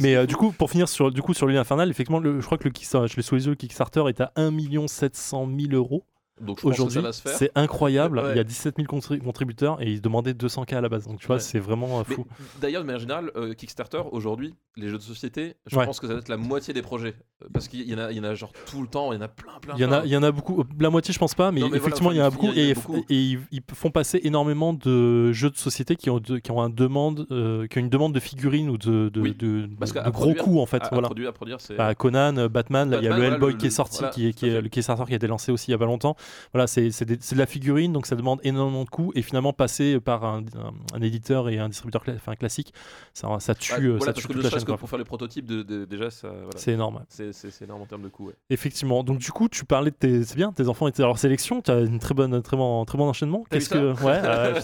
Mais 0.00 0.16
fou. 0.20 0.26
du 0.26 0.36
coup, 0.36 0.52
pour 0.52 0.70
finir 0.70 0.88
sur, 0.88 1.10
du 1.10 1.22
coup, 1.22 1.34
sur 1.34 1.46
l'île 1.46 1.58
infernale, 1.58 1.90
effectivement, 1.90 2.20
le- 2.20 2.40
je 2.40 2.46
crois 2.46 2.58
que 2.58 2.64
le 2.64 2.70
Kickstarter, 2.70 3.08
je 3.08 3.16
l'ai 3.16 3.22
sous 3.22 3.34
les 3.34 3.44
yeux, 3.46 3.50
le 3.50 3.56
Kickstarter 3.56 4.04
est 4.08 4.20
à 4.20 4.32
1 4.36 4.86
700 4.88 5.48
000 5.58 5.72
euros 5.74 6.04
donc 6.40 6.64
aujourd'hui. 6.64 7.00
C'est 7.14 7.50
incroyable. 7.54 8.18
Ouais. 8.18 8.32
Il 8.32 8.36
y 8.36 8.40
a 8.40 8.44
17 8.44 8.76
000 8.76 8.86
contri- 8.88 9.18
contributeurs 9.20 9.80
et 9.82 9.90
ils 9.90 10.00
demandaient 10.00 10.32
200K 10.32 10.74
à 10.76 10.80
la 10.80 10.88
base. 10.88 11.06
Donc 11.06 11.20
tu 11.20 11.26
vois, 11.26 11.36
Ouais. 11.36 11.40
c'est 11.40 11.58
vraiment 11.58 12.00
euh, 12.00 12.04
fou. 12.04 12.26
D'ailleurs, 12.60 12.82
de 12.82 12.86
manière 12.86 13.00
générale, 13.00 13.30
euh, 13.36 13.54
Kickstarter, 13.54 14.02
aujourd'hui, 14.12 14.54
les 14.76 14.88
jeux 14.88 14.98
de 14.98 15.02
société, 15.02 15.54
je 15.66 15.76
Ouais. 15.76 15.84
pense 15.86 16.00
que 16.00 16.06
ça 16.06 16.12
doit 16.14 16.20
être 16.20 16.28
la 16.28 16.36
moitié 16.36 16.72
des 16.74 16.82
projets. 16.82 17.14
Euh, 17.42 17.46
Parce 17.52 17.68
qu'il 17.68 17.88
y, 17.88 17.94
en 17.94 17.98
a- 17.98 18.10
il 18.12 18.16
y 18.16 18.20
en 18.20 18.24
a 18.24 18.34
genre 18.34 18.52
tout 18.70 18.80
le 18.82 18.88
temps, 18.88 19.12
il 19.12 19.16
y 19.16 19.18
en 19.18 19.22
a 19.22 19.28
plein, 19.28 19.52
plein. 19.60 19.74
Il 19.76 19.80
y, 19.80 19.84
en 19.84 19.92
a, 19.92 19.98
plein. 20.00 20.06
il 20.06 20.12
y 20.12 20.16
en 20.16 20.22
a 20.22 20.30
beaucoup, 20.30 20.64
la 20.78 20.90
moitié 20.90 21.12
je 21.12 21.18
pense 21.18 21.34
pas, 21.34 21.50
mais 21.52 21.60
Non, 21.60 21.66
mais 21.66 21.78
voilà, 21.78 21.82
effectivement 21.84 22.12
il 22.12 22.18
y 22.18 22.22
en 22.22 22.26
a 22.26 22.30
beaucoup 22.30 22.46
il 22.48 22.58
y 22.58 22.68
et, 22.68 22.70
a 22.70 22.74
beaucoup. 22.74 22.96
et 22.96 23.04
ils, 23.16 23.40
ils 23.50 23.62
font 23.74 23.90
passer 23.90 24.20
énormément 24.24 24.72
de 24.72 25.32
jeux 25.32 25.50
de 25.50 25.56
société 25.56 25.96
qui 25.96 26.10
ont, 26.10 26.18
de- 26.20 26.38
qui 26.38 26.50
ont, 26.50 26.60
un 26.62 26.70
demande, 26.70 27.26
euh, 27.30 27.66
qui 27.66 27.78
ont 27.78 27.80
une 27.80 27.88
demande 27.90 28.14
de 28.14 28.20
figurines 28.20 28.68
ou 28.70 28.78
de, 28.78 29.08
de, 29.08 29.20
Oui, 29.20 29.34
de- 29.34 29.68
gros 30.10 30.34
coûts 30.34 30.60
en 30.60 30.66
fait. 30.66 30.82
à, 30.82 30.86
à 30.86 30.88
voilà. 30.90 31.08
produire, 31.08 31.30
à 31.30 31.32
produire. 31.32 31.58
Bah, 31.76 31.94
Conan, 31.94 32.46
Batman, 32.48 32.90
là, 32.90 32.98
il 33.00 33.04
y 33.04 33.08
a 33.08 33.16
le 33.16 33.24
Hellboy 33.24 33.56
qui 33.56 33.66
est 33.66 33.70
sorti, 33.70 34.04
qui 34.12 34.26
est, 34.28 34.56
à 34.56 34.62
Kickstarter 34.62 35.04
qui 35.06 35.12
a 35.12 35.16
été 35.16 35.26
lancé 35.26 35.50
aussi 35.52 35.70
il 35.70 35.72
y 35.72 35.74
a 35.74 35.78
pas 35.78 35.86
longtemps. 35.86 36.16
Voilà, 36.52 36.66
c'est 36.66 36.90
c'est 36.90 37.04
des- 37.04 37.18
c'est 37.20 37.34
de 37.34 37.40
la 37.40 37.46
figurine, 37.46 37.92
donc 37.92 38.06
ça 38.06 38.16
demande 38.16 38.40
énormément 38.44 38.84
de 38.84 38.90
coûts 38.90 39.12
et 39.14 39.22
finalement 39.22 39.52
passer 39.52 40.00
par 40.00 40.24
un, 40.24 40.40
un- 40.40 40.96
un 40.96 41.02
éditeur 41.02 41.48
et 41.48 41.58
un 41.58 41.68
distributeur 41.68 42.04
cla- 42.04 42.16
enfin, 42.16 42.34
classique, 42.36 42.72
ça, 43.14 43.28
ça 43.40 43.54
tue, 43.54 43.72
euh, 43.72 43.96
voilà, 43.96 44.00
ça 44.00 44.06
parce 44.06 44.16
tue 44.22 44.22
que 44.22 44.32
toute 44.32 44.36
ne 44.36 44.42
la 44.42 44.50
serait-ce 44.50 44.60
chaîne. 44.60 44.66
que 44.66 44.70
quoi. 44.72 44.78
pour 44.78 44.88
faire 44.90 44.98
les 44.98 45.04
prototypes, 45.04 45.46
de, 45.46 45.62
de- 45.62 45.84
déjà, 45.84 46.10
ça. 46.10 46.28
Voilà. 46.28 46.50
C'est 46.56 46.72
énorme. 46.72 46.96
ouais. 46.96 47.30
C'est 47.32 47.62
énorme 47.62 47.82
en 47.82 47.86
termes 47.86 48.02
de 48.02 48.08
coûts. 48.08 48.26
ouais. 48.28 48.34
Effectivement. 48.50 49.02
Donc 49.04 49.18
du 49.18 49.30
coup, 49.32 49.48
tu 49.48 49.64
parlais 49.64 49.90
de 49.90 49.96
tes, 49.96 50.24
c'est 50.24 50.36
bien, 50.36 50.52
tes 50.52 50.68
enfants 50.68 50.88
étaient 50.88 51.02
à 51.02 51.06
leur 51.06 51.18
sélection. 51.18 51.60
Tu 51.62 51.70
as 51.70 51.80
une 51.80 51.98
très 51.98 52.14
bonne, 52.14 52.40
très 52.42 52.56
bon, 52.56 52.84
très 52.84 52.98
bon 52.98 53.08
enchaînement. 53.08 53.44
Qu'est-ce 53.50 53.68
que, 53.70 53.92
ouais, 54.04 54.20
euh, 54.24 54.60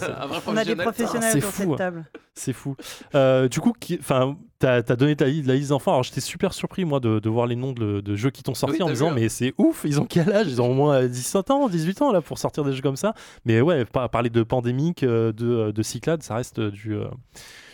On 0.47 0.57
a 0.57 0.63
des 0.65 0.75
professionnel. 0.75 0.77
professionnels 0.77 1.35
de 1.35 1.39
fou, 1.41 1.63
hein. 1.63 1.67
cette 1.69 1.77
table. 1.77 2.05
c'est 2.33 2.53
fou. 2.53 2.75
Euh, 3.15 3.47
du 3.47 3.59
coup, 3.59 3.73
qui- 3.79 3.97
enfin, 3.99 4.37
t'as 4.59 4.75
as 4.77 4.95
donné 4.95 5.15
ta, 5.15 5.25
la 5.25 5.31
liste 5.55 5.69
d'enfants. 5.69 5.91
Alors 5.91 6.03
j'étais 6.03 6.21
super 6.21 6.53
surpris 6.53 6.85
moi 6.85 6.99
de, 6.99 7.19
de 7.19 7.29
voir 7.29 7.45
les 7.47 7.55
noms 7.55 7.73
de, 7.73 8.01
de 8.01 8.15
jeux 8.15 8.29
qui 8.31 8.43
t'ont 8.43 8.53
sorti 8.53 8.77
Oui, 8.77 8.83
en 8.83 8.85
t'as 8.87 8.91
disant 8.93 9.05
vu, 9.07 9.11
hein. 9.11 9.15
mais 9.15 9.29
c'est 9.29 9.53
ouf. 9.57 9.83
Ils 9.85 9.99
ont 10.01 10.05
quel 10.05 10.31
âge? 10.31 10.47
Ils 10.47 10.61
ont 10.61 10.71
au 10.71 10.73
moins 10.73 11.05
17 11.07 11.51
ans, 11.51 11.67
18 11.69 12.01
ans 12.01 12.11
là 12.11 12.21
pour 12.21 12.37
sortir 12.37 12.63
des 12.63 12.73
jeux 12.73 12.81
comme 12.81 12.95
ça. 12.95 13.13
Mais 13.45 13.61
ouais, 13.61 13.85
par- 13.85 14.09
parler 14.09 14.29
de 14.29 14.43
pandémique, 14.43 15.03
euh, 15.03 15.31
de, 15.31 15.71
de 15.71 15.81
Cyclades, 15.83 16.23
ça 16.23 16.35
reste 16.35 16.59
du, 16.59 16.93
euh, 16.95 17.05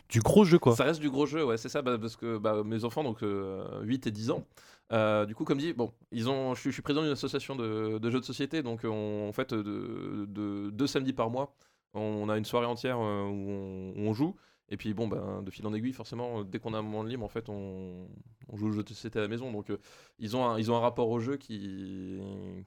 du 0.09 0.19
gros 0.19 0.43
jeu 0.45 0.59
quoi. 0.59 0.75
Ça 0.75 0.83
reste 0.83 0.99
du 0.99 1.09
gros 1.09 1.25
jeu, 1.25 1.45
ouais, 1.45 1.57
c'est 1.57 1.69
ça, 1.69 1.81
bah, 1.81 1.97
parce 1.99 2.15
que 2.15 2.37
bah, 2.37 2.61
mes 2.65 2.83
enfants, 2.83 3.03
donc 3.03 3.23
euh, 3.23 3.63
8 3.83 4.07
et 4.07 4.11
10 4.11 4.31
ans, 4.31 4.43
euh, 4.91 5.25
du 5.25 5.33
coup, 5.33 5.43
comme 5.45 5.57
dit, 5.57 5.73
bon, 5.73 5.91
ils 6.11 6.29
ont, 6.29 6.53
je, 6.53 6.59
suis, 6.59 6.69
je 6.69 6.73
suis 6.75 6.81
président 6.83 7.01
d'une 7.03 7.13
association 7.13 7.55
de, 7.55 7.97
de 7.97 8.09
jeux 8.11 8.19
de 8.19 8.25
société, 8.25 8.61
donc 8.61 8.81
on, 8.83 9.27
en 9.29 9.31
fait, 9.33 9.53
de, 9.53 10.25
de- 10.27 10.69
deux 10.71 10.87
samedis 10.87 11.13
par 11.13 11.29
mois, 11.29 11.55
on 11.95 12.27
a 12.29 12.37
une 12.37 12.45
soirée 12.45 12.65
entière 12.67 12.97
euh, 12.99 13.23
où 13.23 13.49
on, 13.49 13.93
où 13.95 14.07
on 14.09 14.13
joue. 14.13 14.35
Et 14.73 14.77
puis 14.77 14.95
bon, 14.95 15.07
ben, 15.07 15.43
de 15.43 15.51
fil 15.51 15.67
en 15.67 15.73
aiguille, 15.75 15.93
forcément, 15.93 16.43
dès 16.43 16.57
qu'on 16.57 16.73
a 16.73 16.79
un 16.79 16.81
moment 16.81 17.03
de 17.03 17.09
libre, 17.09 17.23
en 17.23 17.27
fait, 17.27 17.47
on, 17.47 18.07
joue 18.55 18.69
aux 18.69 18.71
jeux 18.71 18.81
de 18.81 18.89
société 18.89 19.19
à 19.19 19.21
la 19.21 19.27
maison. 19.27 19.51
Donc, 19.51 19.69
euh, 19.69 19.77
ils, 20.17 20.35
ont 20.35 20.43
un, 20.43 20.57
ils 20.57 20.71
ont 20.71 20.75
un 20.75 20.79
rapport 20.79 21.09
au 21.09 21.19
jeu 21.19 21.37
qui, 21.37 22.19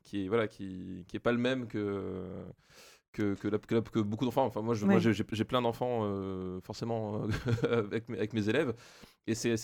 qui 0.05 0.25
est 0.25 0.29
voilà, 0.29 0.47
qui, 0.47 1.05
qui 1.09 1.17
est 1.17 1.21
pas 1.21 1.33
le 1.33 1.39
même 1.39 1.67
que 1.67 2.25
que, 3.17 3.35
que, 3.35 3.49
la- 3.49 3.59
que 3.59 3.75
la- 3.75 3.81
que 3.81 3.99
beaucoup 4.01 4.25
d'enfants. 4.25 4.45
Enfin, 4.47 4.61
moi, 4.63 4.75
Ouais. 4.75 5.01
j'ai 5.01 5.45
plein 5.45 5.63
d'enfants, 5.63 6.01
euh, 6.05 6.61
forcément, 6.63 7.23
euh, 7.23 7.27
avec, 7.91 8.09
mes, 8.09 8.19
avec 8.19 8.33
mes 8.33 8.49
élèves. 8.49 8.75
Et 9.29 9.35
c'est 9.35 9.57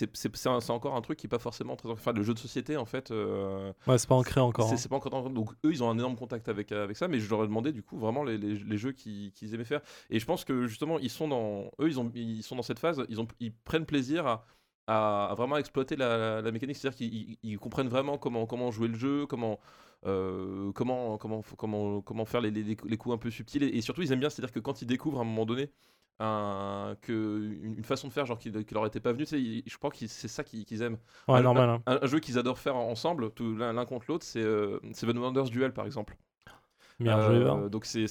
encore 0.71 0.97
un 0.97 1.01
truc 1.03 1.19
qui 1.19 1.27
est 1.27 1.29
pas 1.29 1.39
forcément 1.39 1.77
très. 1.77 1.89
Enfin, 1.91 2.13
le 2.13 2.23
jeu 2.25 2.35
de 2.35 2.39
société, 2.39 2.77
en 2.77 2.85
fait. 2.85 3.11
euh, 3.13 3.73
Ouais, 3.87 3.97
c'est 3.99 4.09
pas 4.09 4.17
ancré 4.17 4.41
encore. 4.41 4.69
c'est 4.69 4.75
hein. 4.75 4.89
pas 4.91 4.97
encore. 4.97 5.31
Donc, 5.31 5.53
eux, 5.65 5.71
ils 5.71 5.83
ont 5.85 5.91
un 5.91 5.95
énorme 5.99 6.17
contact 6.17 6.49
avec, 6.49 6.73
avec 6.73 6.97
ça. 6.97 7.07
Mais 7.09 7.21
je 7.21 7.31
leur 7.31 7.45
ai 7.45 7.47
demandé, 7.47 7.73
du 7.73 7.83
coup, 7.83 7.97
vraiment 7.99 8.25
les, 8.25 8.39
les- 8.39 8.55
les 8.59 8.77
jeux 8.79 8.93
qu'ils 8.93 9.33
aimaient 9.55 9.65
faire. 9.65 9.81
Et 10.11 10.19
je 10.19 10.27
pense 10.27 10.45
que, 10.45 10.67
justement, 10.67 10.99
ils 10.99 11.11
sont 11.11 11.29
dans. 11.29 11.71
Eux, 11.81 11.89
ils, 11.89 12.01
ont, 12.01 12.11
ils 12.15 12.43
sont 12.43 12.57
dans 12.57 12.63
cette 12.63 12.81
phase. 12.81 13.05
Ils, 13.09 13.21
ont, 13.21 13.29
ils 13.39 13.53
prennent 13.53 13.87
plaisir 13.87 14.27
à. 14.27 14.45
À, 14.89 15.35
vraiment 15.37 15.57
exploiter 15.59 15.95
la, 15.97 16.43
mécanique, 16.51 16.77
c'est-à-dire 16.77 16.97
qu'ils 16.97 17.15
ils- 17.15 17.39
ils 17.43 17.59
comprennent 17.59 17.89
vraiment 17.89 18.19
comment, 18.19 18.47
comment 18.47 18.71
jouer 18.73 18.89
le 18.89 18.97
jeu, 18.97 19.27
comment, 19.27 19.61
euh, 20.07 20.73
comment, 20.73 21.19
comment, 21.19 21.43
comment, 21.57 22.01
comment 22.03 22.25
faire 22.25 22.41
les, 22.41 22.51
les, 22.51 22.77
les 22.85 22.97
coups 22.97 23.15
un 23.15 23.19
peu 23.19 23.31
subtils. 23.31 23.63
Et, 23.63 23.69
et 23.77 23.81
surtout, 23.81 24.03
ils 24.03 24.11
aiment 24.13 24.21
bien, 24.21 24.29
c'est-à-dire 24.31 24.53
que 24.53 24.59
quand 24.61 24.83
ils 24.83 24.87
découvrent 24.87 25.19
à 25.19 25.23
un 25.23 25.25
moment 25.25 25.47
donné 25.47 25.71
un, 26.19 26.97
que, 27.01 27.13
une, 27.63 27.85
façon 27.85 28.09
de 28.09 28.13
faire 28.13 28.27
genre 28.27 28.39
qui, 28.39 28.51
qui 28.51 28.75
leur 28.75 28.87
était 28.87 29.01
pas 29.01 29.13
venue, 29.13 29.25
tu 29.25 29.31
sais, 29.31 29.41
ils- 29.41 29.63
je 29.67 29.77
crois 29.79 29.91
que 29.91 29.99
c'est 30.07 30.29
ça 30.29 30.43
qu'ils 30.45 30.83
aiment. 30.83 30.99
Ouais, 31.29 31.39
un, 31.39 31.43
normal. 31.43 31.69
hein. 31.71 31.83
Un, 31.87 31.99
un 32.03 32.07
jeu 32.07 32.19
qu'ils 32.21 32.39
adorent 32.39 32.59
faire 32.59 32.77
ensemble, 32.77 33.31
l'un 33.41 33.85
contre 33.85 34.07
l'autre, 34.09 34.25
c'est 34.25 34.43
euh, 34.43 34.79
Seven 34.93 35.17
Wonders 35.19 35.51
Duel 35.51 35.73
par 35.73 35.87
exemple. 35.87 36.17
Bien 37.01 37.19
Euh, 37.19 37.69
donc 37.69 37.85
c'est, 37.85 38.07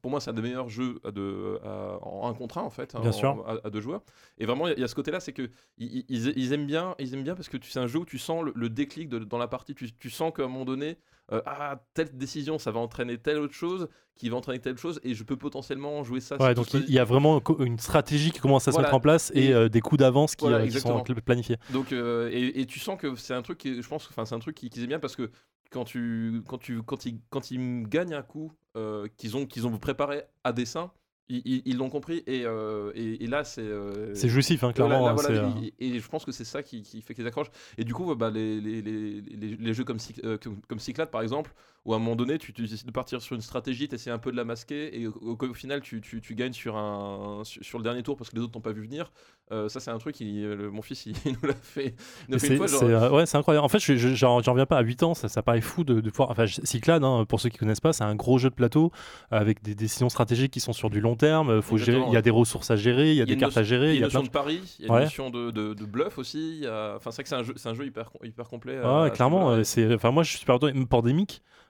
pour 0.00 0.10
moi 0.10 0.20
c'est 0.20 0.30
un 0.30 0.34
des 0.34 0.42
meilleurs 0.42 0.68
jeux 0.68 1.00
à 1.04 1.10
de, 1.10 1.58
en 2.02 2.28
un 2.28 2.34
contre 2.34 2.58
un 2.58 2.62
en 2.62 2.70
fait, 2.70 2.94
hein, 2.94 3.00
Bien 3.00 3.10
en- 3.10 3.12
sûr. 3.12 3.44
à, 3.46 3.66
à 3.66 3.70
deux 3.70 3.80
joueurs. 3.80 4.02
Et 4.38 4.46
vraiment 4.46 4.66
il 4.66 4.70
y 4.70 4.72
a- 4.72 4.76
il 4.76 4.80
y, 4.80 4.84
a 4.84 4.88
ce 4.88 4.94
côté-là, 4.94 5.20
c'est 5.20 5.32
que 5.32 5.50
ils, 5.78 6.04
ils- 6.08 6.32
ils 6.36 6.52
aiment 6.52 6.66
bien, 6.66 6.94
ils 6.98 7.14
aiment 7.14 7.22
bien 7.24 7.34
parce 7.34 7.48
que 7.48 7.56
tu 7.56 7.70
c'est 7.70 7.80
un 7.80 7.86
jeu 7.86 8.00
où 8.00 8.04
tu 8.04 8.18
sens 8.18 8.44
le, 8.44 8.52
le 8.54 8.68
déclic 8.68 9.08
de- 9.08 9.18
dans 9.20 9.38
la 9.38 9.48
partie, 9.48 9.74
tu, 9.74 9.92
tu 9.92 10.10
sens 10.10 10.32
qu'à 10.34 10.42
un 10.44 10.48
moment 10.48 10.64
donné, 10.64 10.98
euh, 11.30 11.40
ah 11.46 11.80
telle 11.94 12.16
décision 12.16 12.58
ça 12.58 12.70
va 12.72 12.80
entraîner 12.80 13.16
telle 13.18 13.38
autre 13.38 13.54
chose, 13.54 13.88
qui 14.16 14.28
va 14.28 14.36
entraîner 14.36 14.58
telle 14.58 14.76
chose, 14.76 15.00
et 15.04 15.14
je 15.14 15.24
peux 15.24 15.36
potentiellement 15.36 16.02
jouer 16.04 16.20
ça. 16.20 16.36
Ouais, 16.40 16.54
donc 16.54 16.74
il 16.74 16.90
y 16.90 16.98
a 16.98 17.04
vraiment 17.04 17.40
une 17.60 17.78
stratégie 17.78 18.30
qui 18.30 18.40
commence 18.40 18.66
à 18.68 18.72
se 18.72 18.78
mettre 18.78 18.92
en 18.94 19.00
place 19.00 19.30
et, 19.34 19.46
Et- 19.46 19.54
euh, 19.54 19.68
des 19.68 19.80
coups 19.80 19.98
d'avance 20.00 20.36
qui, 20.36 20.44
Voilà, 20.46 20.66
qui 20.66 20.72
sont 20.80 21.02
planifiés. 21.24 21.56
Donc 21.70 21.92
euh, 21.92 22.28
et, 22.32 22.60
et 22.60 22.66
tu 22.66 22.78
sens 22.80 22.98
que 23.00 23.14
c'est 23.16 23.34
un 23.34 23.42
truc 23.42 23.58
qui, 23.58 23.80
je 23.82 23.88
pense, 23.88 24.06
enfin 24.10 24.24
c'est 24.24 24.34
un 24.34 24.38
truc 24.40 24.56
qui- 24.56 24.68
qu'ils 24.68 24.82
aiment 24.82 24.88
bien 24.88 24.98
parce 25.00 25.16
que 25.16 25.30
quand 25.72 25.84
tu 25.84 26.42
quand 26.46 26.58
tu 26.58 26.82
quand 26.82 27.06
ils 27.06 27.18
quand 27.30 27.50
ils 27.50 27.88
gagnent 27.88 28.14
un 28.14 28.22
coup 28.22 28.52
euh, 28.76 29.08
qu'ils 29.16 29.36
ont 29.36 29.46
qu'ils 29.46 29.66
ont 29.66 29.76
préparé 29.78 30.22
à 30.44 30.52
dessein, 30.52 30.90
ils- 31.28 31.76
l'ont 31.78 31.88
compris 31.88 32.22
et, 32.26 32.44
euh, 32.44 32.92
et, 32.94 33.24
et 33.24 33.26
là 33.26 33.42
c'est 33.44 33.62
euh, 33.62 34.14
C'est 34.14 34.28
jouissif, 34.28 34.64
hein, 34.64 34.72
clairement. 34.72 35.04
là, 35.06 35.10
hein, 35.12 35.14
voilà, 35.14 35.54
et, 35.62 35.74
et 35.96 35.98
je 35.98 36.08
pense 36.08 36.24
que 36.24 36.32
c'est 36.32 36.44
ça 36.44 36.62
qui, 36.62 36.82
qui 36.82 37.00
fait 37.00 37.14
qu'ils 37.14 37.26
accrochent. 37.26 37.50
Et 37.78 37.84
du 37.84 37.94
coup, 37.94 38.14
bah, 38.14 38.30
les, 38.30 38.60
les, 38.60 38.82
les, 38.82 39.20
les- 39.20 39.74
jeux 39.74 39.84
comme, 39.84 39.98
comme, 40.42 40.60
comme 40.68 40.78
Cyclades, 40.78 41.10
par 41.10 41.22
exemple, 41.22 41.54
où 41.84 41.92
à 41.94 41.96
un 41.96 41.98
moment 41.98 42.14
donné, 42.14 42.38
tu, 42.38 42.52
tu 42.52 42.62
décides 42.62 42.86
de 42.86 42.92
partir 42.92 43.20
sur 43.20 43.34
une 43.34 43.40
stratégie, 43.42 43.88
tu 43.88 43.96
essaies 43.96 44.10
un 44.10 44.18
peu 44.18 44.30
de 44.30 44.36
la 44.36 44.44
masquer, 44.44 45.00
et 45.00 45.06
au, 45.08 45.14
au- 45.20 45.36
au 45.46 45.54
final, 45.54 45.80
tu, 45.80 46.00
tu- 46.00 46.20
tu 46.20 46.34
gagnes 46.36 46.52
sur, 46.52 46.76
un, 46.76 47.42
sur, 47.44 47.64
sur 47.64 47.78
le 47.78 47.84
dernier 47.84 48.02
tour 48.04 48.16
parce 48.16 48.30
que 48.30 48.36
les 48.36 48.42
autres 48.42 48.52
t'ont 48.52 48.60
pas 48.60 48.70
vu 48.72 48.82
venir. 48.82 49.10
Euh, 49.50 49.68
ça, 49.68 49.80
c'est 49.80 49.90
un 49.90 49.98
truc, 49.98 50.20
il- 50.20 50.44
le- 50.46 50.70
mon 50.70 50.80
fils, 50.82 51.06
il, 51.06 51.14
nous 51.42 51.48
l'a 51.48 51.54
fait, 51.54 51.94
nous 52.28 52.38
une 52.38 52.56
fois. 52.56 52.66
Genre, 52.68 52.82
euh, 52.84 53.10
ouais, 53.10 53.26
c'est 53.26 53.36
incroyable. 53.36 53.64
En 53.64 53.68
fait, 53.68 53.80
je- 53.80 53.96
je- 53.96 54.14
j'en 54.14 54.40
j'en 54.42 54.52
reviens 54.52 54.64
pas 54.66 54.78
à 54.78 54.82
8 54.82 55.02
ans, 55.02 55.14
ça, 55.14 55.28
ça 55.28 55.42
paraît 55.42 55.60
fou 55.60 55.82
de, 55.82 56.00
de 56.00 56.10
pouvoir. 56.10 56.30
Enfin, 56.30 56.46
je- 56.46 56.60
Cyclade, 56.62 57.02
hein, 57.02 57.24
pour 57.28 57.40
ceux 57.40 57.48
qui 57.48 57.58
connaissent 57.58 57.80
pas, 57.80 57.92
c'est 57.92 58.04
un 58.04 58.14
gros 58.14 58.38
jeu 58.38 58.48
de 58.50 58.54
plateau 58.54 58.92
avec 59.32 59.60
des 59.62 59.74
décisions 59.74 60.08
stratégiques 60.08 60.52
qui 60.52 60.60
sont 60.60 60.72
sur 60.72 60.88
du 60.88 61.00
long 61.00 61.16
terme. 61.16 61.60
Faut 61.62 61.76
gérer, 61.78 61.92
Exactement, 61.98 62.06
il 62.06 62.12
y 62.12 62.16
a 62.16 62.18
ouais. 62.18 62.22
des 62.22 62.30
ressources 62.30 62.70
à 62.70 62.76
gérer, 62.76 63.10
il 63.10 63.16
y 63.16 63.20
a 63.20 63.24
Il 63.24 63.28
y 63.28 63.32
a 63.32 63.34
des 63.34 63.36
cartes 63.36 63.56
à 63.56 63.62
gérer, 63.64 63.94
il 63.94 63.94
y 63.94 63.98
a 63.98 64.00
y 64.02 64.04
a 64.04 64.06
une 64.06 64.12
notion 64.14 64.20
de 64.22 64.26
de 64.28 64.32
pari, 64.32 64.60
il 64.78 64.86
y 64.86 64.88
a 64.88 64.92
Ouais. 64.92 64.98
une 65.00 65.04
notion 65.04 65.30
de, 65.30 65.50
de, 65.50 65.74
de 65.74 65.84
bluff 65.84 66.16
aussi. 66.18 66.64
a- 66.66 66.94
Enfin, 66.96 67.10
c'est 67.10 67.16
vrai 67.16 67.22
que 67.24 67.28
c'est 67.28 67.34
un 67.34 67.42
jeu, 67.42 67.54
c'est 67.56 67.68
un 67.68 67.74
jeu 67.74 67.84
hyper, 67.86 68.10
hyper 68.22 68.48
complet. 68.48 68.78
ouais, 68.78 69.08
ce 69.10 69.14
clairement, 69.14 69.50
euh. 69.50 69.62
Enfin, 69.96 70.12
moi, 70.12 70.22
je 70.22 70.30
suis 70.30 70.38
super 70.38 70.54
content. 70.60 70.68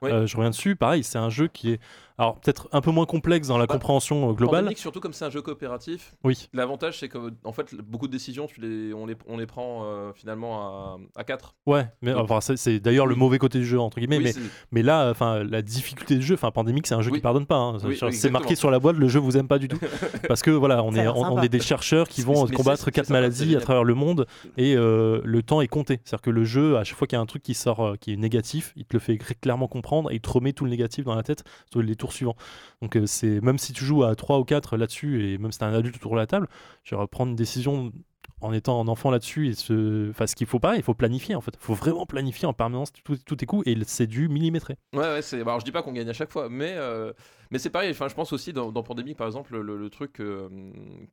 Euh, 0.05 0.27
je 0.27 0.37
reviens 0.37 0.51
dessus. 0.51 0.77
Pareil, 0.77 1.05
c'est 1.05 1.19
un 1.19 1.31
jeu 1.31 1.49
qui 1.49 1.73
est, 1.73 1.81
alors 2.19 2.39
peut-être 2.41 2.69
un 2.73 2.81
peu 2.81 2.91
moins 2.91 3.07
complexe 3.07 3.49
dans 3.49 3.59
la 3.59 3.67
Bah, 3.67 3.75
compréhension 3.75 4.31
euh, 4.31 4.33
globale. 4.33 4.61
Pandemic, 4.61 4.79
surtout 4.79 5.01
comme 5.01 5.13
c'est 5.13 5.25
un 5.25 5.31
jeu 5.31 5.43
coopératif, 5.43 6.15
Oui. 6.25 6.49
l'avantage 6.53 6.99
c'est 7.01 7.09
que 7.09 7.19
en 7.45 7.53
fait 7.53 7.75
beaucoup 7.75 8.07
de 8.07 8.13
décisions 8.13 8.47
tu 8.47 8.61
les, 8.61 8.93
on, 8.95 9.07
les, 9.07 9.17
on 9.27 9.37
les 9.39 9.47
prend 9.47 9.85
euh, 9.85 10.13
finalement 10.15 10.61
à, 10.63 10.99
à 11.17 11.25
4. 11.25 11.55
Ouais, 11.67 11.87
mais 12.03 12.13
Donc- 12.13 12.31
enfin, 12.31 12.41
c'est- 12.57 12.81
d'ailleurs 12.81 13.07
le 13.07 13.15
Oui. 13.15 13.19
mauvais 13.21 13.39
côté 13.39 13.59
du 13.59 13.67
jeu 13.67 13.79
entre 13.81 13.99
guillemets. 13.99 14.19
mais, 14.21 14.33
c'est- 14.33 14.41
mais 14.73 14.83
là, 14.83 15.11
enfin, 15.11 15.43
la 15.45 15.63
difficulté 15.63 16.17
du 16.17 16.23
jeu, 16.23 16.35
enfin, 16.35 16.51
Pandemic, 16.51 16.87
c'est 16.87 16.95
un 16.95 17.03
jeu 17.03 17.11
Oui. 17.11 17.19
qui 17.19 17.23
pardonne 17.23 17.47
pas. 17.47 17.57
hein. 17.57 17.79
Oui, 17.85 17.99
oui, 18.01 18.13
c'est 18.13 18.31
marqué 18.31 18.55
sur 18.55 18.71
la 18.71 18.79
boîte, 18.79 18.97
le 18.97 19.09
jeu 19.09 19.19
vous 19.21 19.37
aime 19.37 19.49
pas 19.49 19.59
du 19.59 19.69
tout, 19.69 19.79
parce 20.29 20.43
que 20.43 20.51
voilà, 20.51 20.83
on 20.83 20.95
est, 20.95 21.07
on, 21.09 21.41
est 21.43 21.49
des 21.49 21.61
chercheurs 21.61 22.09
qui 22.09 22.23
vont 22.23 22.47
combattre 22.47 22.91
quatre 22.91 23.11
maladies 23.11 23.57
à 23.57 23.61
travers 23.61 23.85
le 23.85 23.95
monde 23.95 24.27
et 24.57 24.75
euh, 24.77 25.21
le 25.25 25.43
temps 25.43 25.61
est 25.61 25.69
compté. 25.69 26.01
C'est-à-dire 26.05 26.23
que 26.23 26.31
le 26.31 26.45
jeu, 26.45 26.77
à 26.77 26.85
chaque 26.85 26.97
fois 26.99 27.07
qu'il 27.07 27.17
y 27.17 27.19
a 27.19 27.23
un 27.23 27.27
truc 27.27 27.43
qui 27.43 27.55
sort, 27.55 27.97
qui 28.01 28.13
est 28.13 28.17
négatif, 28.17 28.73
il 28.77 28.85
te 28.85 28.95
le 28.95 29.01
fait 29.01 29.15
cl- 29.15 29.35
clairement 29.41 29.69
comprendre 29.69 30.11
et 30.11 30.17
il 30.17 30.21
te 30.21 30.29
remet 30.31 30.53
tout 30.53 30.65
le 30.65 30.71
négatif 30.71 31.05
dans 31.05 31.15
la 31.15 31.23
tête 31.23 31.45
les 31.77 31.97
tours 32.03 32.13
suivants. 32.13 32.37
Donc 32.83 32.97
euh, 32.97 33.07
c'est 33.07 33.41
même 33.41 33.59
si 33.59 33.73
tu 33.73 33.85
joues 33.85 34.05
à 34.05 34.15
3 34.15 34.39
ou 34.39 34.45
4 34.45 34.77
là-dessus 34.77 35.25
et 35.25 35.39
même 35.39 35.53
si 35.53 35.59
t'es 35.59 35.65
un 35.65 35.73
adulte 35.75 35.97
autour 35.97 36.13
de 36.13 36.17
la 36.17 36.27
table, 36.27 36.49
tu 36.85 36.95
vas 36.95 37.07
prendre 37.07 37.31
une 37.31 37.37
décision 37.37 37.93
en 38.43 38.53
étant 38.53 38.81
un 38.83 38.89
enfant 38.89 39.11
là-dessus 39.11 39.49
et 39.49 39.55
se... 39.55 40.11
enfin, 40.11 40.27
ce 40.27 40.35
qu'il 40.37 40.47
faut 40.47 40.59
pas, 40.59 40.77
il 40.77 40.83
faut 40.83 40.95
planifier 40.95 41.35
en 41.35 41.41
fait. 41.41 41.53
Il 41.55 41.65
faut 41.65 41.75
vraiment 41.75 42.05
planifier 42.07 42.47
en 42.47 42.53
permanence 42.53 42.93
tous 43.05 43.17
tout 43.25 43.37
tes 43.37 43.47
coups 43.47 43.67
et 43.67 43.77
c'est 43.87 44.07
du 44.07 44.29
millimétré. 44.29 44.77
Ouais, 44.93 45.01
ouais, 45.01 45.23
c'est. 45.23 45.41
Alors, 45.41 45.61
je 45.61 45.65
dis 45.65 45.73
pas 45.73 45.83
qu'on 45.83 45.93
gagne 45.93 46.09
à 46.09 46.13
chaque 46.13 46.31
fois, 46.31 46.49
mais, 46.51 46.75
euh, 46.77 47.13
mais 47.51 47.59
c'est 47.59 47.71
pareil. 47.71 47.91
Enfin, 47.91 48.09
je 48.09 48.15
pense 48.15 48.33
aussi 48.33 48.53
dans, 48.53 48.73
dans 48.73 48.83
Pandemic, 48.83 49.17
par 49.17 49.27
exemple, 49.27 49.57
le, 49.59 49.77
le 49.79 49.91
truc 49.91 50.21
euh, 50.21 50.49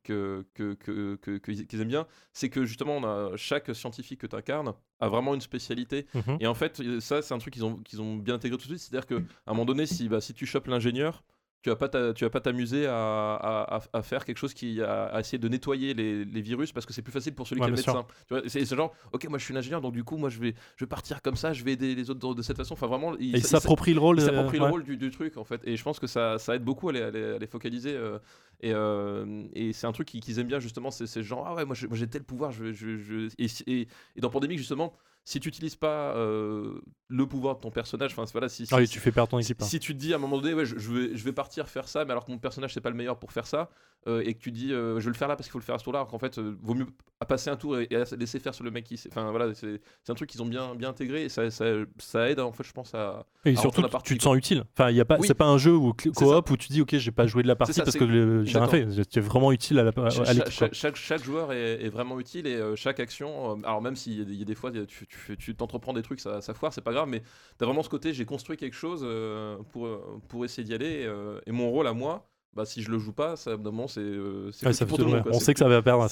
que, 0.04 0.44
que, 0.54 0.74
que, 0.74 1.16
que- 1.16 1.38
que- 1.38 1.50
qu'ils 1.62 1.80
aiment 1.80 1.88
bien, 1.88 2.06
c'est 2.32 2.48
que 2.50 2.64
justement, 2.64 2.96
on 2.96 3.04
a, 3.04 3.36
chaque 3.36 3.74
scientifique 3.74 4.20
que 4.20 4.26
tu 4.26 4.36
incarnes 4.36 4.74
a 4.98 5.08
vraiment 5.08 5.34
une 5.34 5.40
spécialité. 5.40 6.06
Mhm. 6.14 6.36
Et 6.40 6.46
en 6.46 6.54
fait, 6.54 6.82
ça, 7.00 7.22
c'est 7.22 7.32
un 7.34 7.38
truc 7.38 7.54
qu'ils 7.54 7.64
ont, 7.64 7.76
qu'ils 7.76 8.02
ont 8.02 8.16
bien 8.16 8.34
intégré 8.34 8.58
tout 8.58 8.68
de 8.68 8.76
suite. 8.76 8.80
C'est-à-dire 8.90 9.06
qu'à 9.06 9.16
un 9.46 9.52
moment 9.52 9.64
donné, 9.64 9.86
si, 9.86 10.08
bah, 10.08 10.20
si 10.20 10.34
tu 10.34 10.46
chopes 10.46 10.66
l'ingénieur, 10.66 11.22
tu 11.62 11.68
vas 11.70 11.76
pas 11.76 11.88
tu 12.14 12.24
vas 12.24 12.30
pas 12.30 12.40
t'amuser 12.40 12.86
à, 12.86 12.94
à- 13.34 13.80
à- 13.92 14.02
faire 14.02 14.24
quelque 14.24 14.38
chose 14.38 14.54
qui 14.54 14.80
a 14.80 15.04
à 15.06 15.20
essayer 15.20 15.38
de 15.38 15.48
nettoyer 15.48 15.92
les, 15.94 16.24
les 16.24 16.40
virus 16.40 16.72
parce 16.72 16.86
que 16.86 16.92
c'est 16.92 17.02
plus 17.02 17.12
facile 17.12 17.34
pour 17.34 17.46
celui 17.46 17.60
Ouais, 17.60 17.66
qui 17.66 17.72
est 17.72 17.76
médecin. 17.76 18.06
Tu 18.28 18.34
vois, 18.34 18.42
c'est 18.48 18.64
genre, 18.64 18.94
ok, 19.12 19.28
moi 19.28 19.38
je 19.38 19.44
suis 19.44 19.52
l'ingénieur, 19.54 19.80
donc 19.80 19.92
du 19.92 20.02
coup, 20.04 20.16
moi 20.16 20.30
je 20.30 20.38
vais, 20.40 20.54
je 20.76 20.84
vais 20.84 20.88
partir 20.88 21.20
comme 21.22 21.36
ça, 21.36 21.52
je 21.52 21.62
vais 21.62 21.72
aider 21.72 21.94
les 21.94 22.08
autres 22.10 22.34
de, 22.34 22.42
cette 22.42 22.56
façon. 22.56 22.72
Enfin, 22.74 22.86
vraiment, 22.86 23.14
Et 23.14 23.24
il 23.24 23.44
s'approprie 23.44 23.92
le 23.94 24.00
rôle. 24.00 24.16
il 24.18 24.22
euh, 24.22 24.26
s'approprie 24.26 24.58
ouais. 24.58 24.64
le 24.64 24.70
rôle 24.70 24.84
du, 24.84 24.96
du 24.96 25.10
truc 25.10 25.36
en 25.36 25.44
fait 25.44 25.60
et 25.64 25.76
je 25.76 25.82
pense 25.82 25.98
que 25.98 26.06
ça, 26.06 26.38
ça 26.38 26.54
aide 26.56 26.64
beaucoup 26.64 26.88
à 26.88 26.92
les, 26.92 27.02
à 27.02 27.10
les- 27.10 27.46
focaliser 27.46 27.94
euh, 27.94 28.18
et, 28.60 28.72
euh, 28.72 29.44
et 29.54 29.72
c'est 29.72 29.86
un 29.86 29.92
truc 29.92 30.06
qu'ils 30.08 30.38
aiment 30.38 30.46
bien 30.46 30.60
justement 30.60 30.90
c'est 30.90 31.06
c'est 31.06 31.22
genre 31.22 31.44
ah 31.46 31.54
ouais 31.54 31.64
moi 31.64 31.74
j'ai 31.74 31.88
moi, 31.88 31.96
j'ai 31.96 32.06
tel 32.06 32.22
pouvoir 32.22 32.52
je, 32.52 32.72
je, 32.72 32.96
je- 32.98 33.28
Et, 33.38 33.46
et, 33.66 33.88
et 34.16 34.20
dans 34.20 34.30
Pandemic 34.30 34.56
justement 34.58 34.94
si 35.24 35.38
tu 35.40 35.48
n'utilises 35.48 35.76
pas 35.76 36.14
euh, 36.16 36.80
le 37.08 37.26
pouvoir 37.26 37.56
de 37.56 37.60
ton 37.60 37.70
personnage 37.70 38.12
enfin 38.12 38.24
voilà 38.32 38.48
si, 38.48 38.66
si, 38.66 38.74
Ah 38.74 38.78
oui, 38.78 38.88
tu 38.88 38.98
fais 39.00 39.12
perdre 39.12 39.30
ton 39.30 39.38
équipe. 39.38 39.60
hein. 39.62 39.64
si 39.66 39.78
tu 39.78 39.94
te 39.94 39.98
dis 40.00 40.12
à 40.12 40.16
un 40.16 40.18
moment 40.18 40.38
donné 40.38 40.54
ouais, 40.54 40.64
je, 40.64 40.78
je 40.78 40.90
vais, 40.92 41.16
je 41.16 41.24
vais 41.24 41.32
partir 41.32 41.68
faire 41.68 41.88
ça 41.88 42.04
mais 42.04 42.12
alors 42.12 42.24
que 42.24 42.30
mon 42.32 42.38
personnage 42.38 42.72
c'est 42.74 42.80
pas 42.80 42.90
le 42.90 42.96
meilleur 42.96 43.18
pour 43.18 43.30
faire 43.32 43.46
ça 43.46 43.70
euh, 44.06 44.22
et 44.24 44.32
que 44.34 44.38
tu 44.40 44.50
dis 44.50 44.72
euh, 44.72 44.98
je 44.98 45.04
vais 45.04 45.10
le 45.12 45.16
faire 45.16 45.28
là 45.28 45.36
parce 45.36 45.46
qu'il 45.46 45.52
faut 45.52 45.58
le 45.58 45.64
faire 45.64 45.74
à 45.74 45.78
ce 45.78 45.84
tour 45.84 45.92
là 45.92 45.98
alors 46.00 46.08
qu'en 46.08 46.18
fait 46.18 46.38
vaut 46.38 46.74
mieux 46.74 46.86
à 47.20 47.26
passer 47.26 47.50
un 47.50 47.56
tour 47.56 47.78
et, 47.78 47.86
et 47.90 47.96
à 47.96 48.04
laisser 48.18 48.38
faire 48.40 48.54
sur 48.54 48.64
le 48.64 48.70
mec 48.70 48.84
qui 48.84 48.98
enfin 49.08 49.30
voilà 49.30 49.52
c'est 49.54 49.78
un 50.08 50.14
truc 50.14 50.30
qu'ils 50.30 50.42
ont 50.42 50.46
bien 50.46 50.74
bien 50.74 50.88
intégré 50.88 51.24
et 51.24 51.28
ça, 51.28 51.50
ça, 51.50 51.64
ça 51.98 52.30
aide 52.30 52.40
en 52.40 52.52
fait 52.52 52.64
je 52.64 52.72
pense 52.72 52.94
à 52.94 53.26
Et 53.44 53.54
surtout, 53.56 53.74
sur 53.76 53.82
la 53.82 53.88
tu- 53.88 53.92
partie- 53.92 54.08
tu 54.14 54.18
te 54.18 54.22
sens 54.22 54.36
utile. 54.36 54.64
Enfin, 54.76 54.90
il 54.90 54.96
y 54.96 55.00
a 55.00 55.04
pas, 55.04 55.18
Oui. 55.18 55.26
c'est 55.26 55.34
pas 55.34 55.46
un 55.46 55.58
jeu 55.58 55.76
C'est 56.02 56.12
coop 56.14 56.50
où 56.50 56.56
tu 56.56 56.68
dis 56.68 56.80
ok, 56.80 56.96
j'ai 56.96 57.10
pas 57.10 57.26
joué 57.26 57.42
de 57.42 57.48
la 57.48 57.56
partie 57.56 57.74
ça, 57.74 57.84
parce 57.84 57.96
que 57.96 58.44
j'ai 58.44 58.58
rien 58.58 58.68
fait. 58.68 58.86
Tu 59.06 59.18
es 59.18 59.22
vraiment 59.22 59.52
utile 59.52 59.78
à 59.78 59.84
la- 59.84 59.92
à 59.96 60.10
chaque, 60.10 60.72
chaque, 60.74 60.96
chaque 60.96 61.22
joueur 61.24 61.52
est, 61.52 61.82
est 61.84 61.88
vraiment 61.90 62.18
utile 62.20 62.46
et 62.46 62.58
chaque 62.76 63.00
action, 63.00 63.62
alors 63.64 63.82
même 63.82 63.96
s'il 63.96 64.18
y, 64.18 64.20
a 64.22 64.24
des- 64.24 64.32
il 64.32 64.38
y 64.38 64.42
a 64.42 64.44
des 64.46 64.54
fois 64.54 64.70
tu, 64.70 65.06
tu, 65.10 65.18
fais- 65.18 65.36
tu 65.36 65.54
t'entreprends 65.54 65.92
des 65.92 66.02
trucs, 66.02 66.20
ça, 66.20 66.40
ça 66.40 66.54
foire, 66.54 66.72
c'est 66.72 66.80
pas 66.80 66.92
grave, 66.92 67.08
mais 67.08 67.22
t'as 67.58 67.66
vraiment 67.66 67.82
ce 67.82 67.90
côté, 67.90 68.12
j'ai 68.14 68.24
construit 68.24 68.56
quelque 68.56 68.76
chose 68.76 69.02
euh, 69.04 69.58
pour, 69.72 69.86
euh, 69.86 70.20
pour 70.28 70.44
essayer 70.44 70.64
d'y 70.64 70.72
aller 70.72 71.02
et, 71.02 71.06
euh, 71.06 71.40
et 71.46 71.52
mon 71.52 71.70
rôle 71.70 71.86
à 71.86 71.92
moi, 71.92 72.30
bah, 72.54 72.64
si 72.64 72.82
je 72.82 72.90
le 72.90 72.98
joue 72.98 73.12
pas, 73.12 73.36
ça, 73.36 73.56
c'est 73.86 74.00
euh, 74.00 74.50
Ouais, 74.64 74.72
pour 74.86 74.98
tout 74.98 75.04
le 75.04 75.10
monde. 75.10 75.22
quoi. 75.22 75.32
On 75.32 75.40
sait 75.40 75.52
que 75.52 75.58
ça 75.60 75.68
va 75.68 75.82
perdre, 75.82 76.02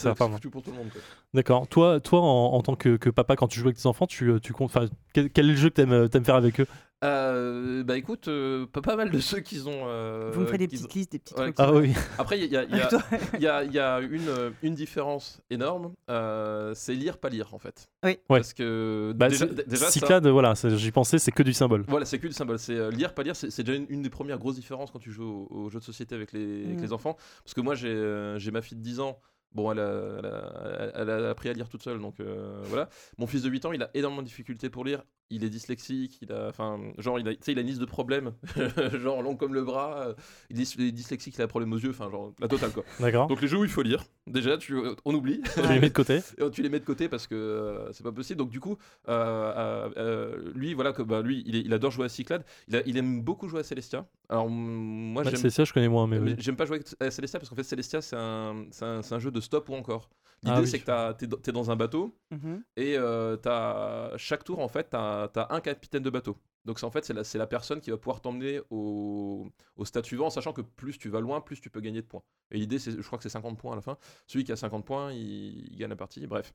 monde. 0.76 0.90
quoi. 0.92 1.00
D'accord. 1.34 1.66
Toi, 1.68 2.00
toi, 2.00 2.20
en, 2.20 2.52
en 2.54 2.62
tant 2.62 2.76
que, 2.76 2.96
que 2.96 3.10
papa, 3.10 3.34
quand 3.36 3.48
tu 3.48 3.58
joues 3.58 3.66
avec 3.66 3.78
tes 3.78 3.86
enfants, 3.86 4.06
tu, 4.06 4.32
tu 4.42 4.52
comptes. 4.52 4.76
Quel, 5.12 5.30
quel 5.30 5.46
est 5.46 5.52
le 5.52 5.56
jeu 5.56 5.68
que 5.70 5.74
t'aimes, 5.74 6.08
t'aimes 6.08 6.24
faire 6.24 6.36
avec 6.36 6.60
eux? 6.60 6.66
Euh, 7.04 7.84
bah 7.84 7.96
écoute, 7.96 8.26
euh, 8.26 8.66
pas, 8.66 8.80
pas 8.80 8.96
mal 8.96 9.10
de 9.10 9.20
ceux 9.20 9.38
qui 9.38 9.60
ont. 9.60 9.84
euh, 9.86 10.30
Vous 10.34 10.40
me 10.40 10.46
ferez 10.46 10.58
des 10.58 10.66
qu'ils 10.66 10.80
ont- 10.80 10.82
petites 10.86 10.94
listes, 10.96 11.12
des 11.12 11.18
petits 11.20 11.34
Ouais, 11.34 11.52
trucs. 11.52 11.54
Ah 11.58 11.72
oui. 11.72 11.92
Après, 12.18 12.38
il 12.40 12.50
y 12.50 12.56
a, 12.56 12.64
il 12.64 12.76
y 12.76 12.80
a- 12.80 13.38
y 13.38 13.46
a, 13.46 13.64
y 13.64 13.78
a 13.78 14.00
une, 14.00 14.52
une 14.64 14.74
différence 14.74 15.40
énorme, 15.48 15.92
euh, 16.10 16.72
c'est 16.74 16.94
lire, 16.94 17.18
pas 17.18 17.28
lire 17.28 17.54
en 17.54 17.58
fait. 17.60 17.88
Oui. 18.04 18.10
Ouais. 18.10 18.18
Parce 18.40 18.52
que 18.52 19.12
Bah, 19.14 19.28
déjà, 19.28 19.46
c'est- 19.46 19.68
déjà 19.68 19.84
ça- 19.86 19.90
Cyclade, 19.92 20.26
voilà, 20.26 20.56
c'est- 20.56 20.76
j'y 20.76 20.90
pensais, 20.90 21.18
c'est 21.18 21.30
que 21.30 21.44
du 21.44 21.52
symbole. 21.52 21.84
Voilà, 21.86 22.04
c'est 22.04 22.18
que 22.18 22.26
le 22.26 22.32
symbole. 22.32 22.58
C'est 22.58 22.74
euh, 22.76 22.90
lire, 22.90 23.14
pas 23.14 23.22
lire. 23.22 23.36
C'est 23.36 23.50
c'est 23.50 23.62
déjà 23.62 23.78
une, 23.78 23.86
une 23.90 24.02
des 24.02 24.10
premières 24.10 24.38
grosses 24.38 24.56
différences 24.56 24.90
quand 24.90 24.98
tu 24.98 25.12
joues 25.12 25.46
aux, 25.50 25.54
aux 25.54 25.70
jeux 25.70 25.78
de 25.78 25.84
société 25.84 26.16
avec 26.16 26.32
les, 26.32 26.64
avec 26.64 26.78
Mm. 26.78 26.82
les 26.82 26.92
enfants. 26.92 27.16
Parce 27.44 27.54
que 27.54 27.60
moi, 27.60 27.76
j'ai 27.76 27.88
euh, 27.88 28.38
j'ai 28.38 28.50
ma 28.50 28.60
fille 28.60 28.76
de 28.76 28.82
10 28.82 28.98
ans. 28.98 29.20
Bon, 29.52 29.72
elle 29.72 29.78
a, 29.78 29.90
elle, 30.18 30.26
a, 30.26 30.92
elle 30.94 31.24
a 31.24 31.30
appris 31.30 31.48
à 31.48 31.54
lire 31.54 31.68
toute 31.70 31.82
seule, 31.82 31.98
donc 32.00 32.20
euh, 32.20 32.60
voilà. 32.64 32.88
Mon 33.16 33.26
fils 33.26 33.42
de 33.42 33.48
8 33.48 33.64
ans, 33.64 33.72
il 33.72 33.82
a 33.82 33.88
énormément 33.94 34.20
de 34.20 34.26
difficultés 34.26 34.68
pour 34.68 34.84
lire. 34.84 35.02
Il 35.30 35.44
est 35.44 35.50
dyslexique, 35.50 36.18
il 36.22 36.32
a, 36.32 36.48
enfin, 36.48 36.80
genre, 36.96 37.18
il 37.20 37.28
a, 37.28 37.32
tu 37.34 37.38
sais, 37.42 37.52
il 37.52 37.58
a 37.58 37.60
une 37.60 37.66
liste 37.66 37.80
de 37.80 37.84
problèmes, 37.84 38.32
genre 38.94 39.20
long 39.22 39.36
comme 39.36 39.52
le 39.52 39.62
bras. 39.62 40.06
euh, 40.08 40.14
Il 40.48 40.58
est, 40.60 40.74
il 40.76 40.86
est 40.86 40.92
dyslexique, 40.92 41.34
il 41.36 41.40
a 41.42 41.44
un 41.44 41.48
problème 41.48 41.70
aux 41.74 41.78
yeux, 41.78 41.90
enfin, 41.90 42.10
genre, 42.10 42.32
la 42.40 42.48
totale 42.48 42.72
quoi. 42.72 42.82
D'accord. 42.98 43.26
Donc 43.26 43.42
les 43.42 43.48
jeux 43.48 43.58
où 43.58 43.64
il 43.64 43.70
faut 43.70 43.82
lire, 43.82 44.02
déjà, 44.26 44.56
tu, 44.56 44.74
on 45.04 45.14
oublie. 45.14 45.42
Tu 45.54 45.60
les 45.62 45.80
mets 45.80 45.88
de 45.90 45.94
côté. 45.94 46.20
Et 46.38 46.50
tu 46.50 46.62
les 46.62 46.70
mets 46.70 46.80
de 46.80 46.84
côté 46.86 47.08
parce 47.10 47.26
que 47.26 47.34
euh, 47.34 47.92
c'est 47.92 48.02
pas 48.02 48.12
possible. 48.12 48.38
Donc 48.38 48.48
du 48.50 48.58
coup, 48.60 48.78
euh, 49.08 49.88
euh, 49.98 50.52
lui, 50.54 50.72
voilà, 50.74 50.92
que, 50.92 51.02
bah, 51.02 51.20
lui, 51.22 51.42
il, 51.46 51.56
est- 51.56 51.60
il 51.60 51.72
adore 51.74 51.90
jouer 51.90 52.06
à 52.06 52.08
Cyclade. 52.08 52.44
Il, 52.68 52.76
a- 52.76 52.82
il 52.86 52.96
aime 52.96 53.20
beaucoup 53.22 53.48
jouer 53.48 53.60
à 53.60 53.64
Celestia. 53.64 54.06
Alors 54.30 54.48
moi, 54.48 55.24
Bah, 55.24 55.30
j'aime. 55.34 55.50
ça, 55.50 55.64
je 55.64 55.72
connais 55.72 55.88
moins, 55.88 56.06
mais. 56.06 56.18
oui. 56.18 56.34
J'aime 56.38 56.56
pas 56.56 56.64
jouer 56.66 56.80
à 57.00 57.10
Celestia 57.10 57.38
parce 57.38 57.50
qu'en 57.50 57.56
fait 57.56 57.62
Celestia 57.64 58.00
c'est 58.00 58.16
un, 58.16 58.64
c'est 58.70 58.84
un, 58.84 59.02
c'est 59.02 59.14
un 59.14 59.18
jeu 59.18 59.30
de 59.30 59.40
stop 59.40 59.68
ou 59.68 59.74
encore. 59.74 60.08
Ah 60.44 60.50
L'idée 60.50 60.60
oui. 60.62 60.68
c'est 60.68 60.78
que 60.78 60.84
t'as- 60.84 61.14
t'es 61.14 61.26
dans- 61.26 61.36
t'es 61.36 61.50
dans 61.50 61.70
un 61.72 61.74
bateau 61.76 62.14
Mhm. 62.30 62.62
et 62.76 62.96
euh, 62.96 63.36
t'as- 63.36 64.12
chaque 64.18 64.44
tour 64.44 64.60
en 64.60 64.68
fait 64.68 64.86
t'as 64.90 65.17
as 65.17 65.17
un 65.50 65.60
capitaine 65.60 66.02
de 66.02 66.10
bateau. 66.10 66.38
Donc 66.64 66.82
en 66.82 66.90
fait 66.90 67.04
c'est 67.04 67.38
la, 67.38 67.46
personne 67.46 67.80
qui 67.80 67.90
va 67.90 67.96
pouvoir 67.96 68.20
t'emmener 68.20 68.60
au, 68.70 69.48
stade 69.84 70.04
suivant 70.04 70.28
sachant 70.28 70.52
que 70.52 70.60
plus 70.60 70.98
tu 70.98 71.08
vas 71.08 71.20
loin 71.20 71.40
plus 71.40 71.60
tu 71.60 71.70
peux 71.70 71.80
gagner 71.80 72.02
de 72.02 72.06
points. 72.06 72.22
Et 72.50 72.58
l'idée 72.58 72.78
c'est 72.78 72.92
je 72.92 73.06
crois 73.06 73.18
que 73.18 73.22
c'est 73.22 73.28
50 73.30 73.58
points 73.58 73.72
à 73.72 73.76
la 73.76 73.82
fin. 73.82 73.96
Celui 74.26 74.44
qui 74.44 74.52
a 74.52 74.56
50 74.56 74.84
points 74.84 75.12
il, 75.12 75.76
gagne 75.76 75.90
la 75.90 75.96
partie. 75.96 76.26
Bref. 76.26 76.52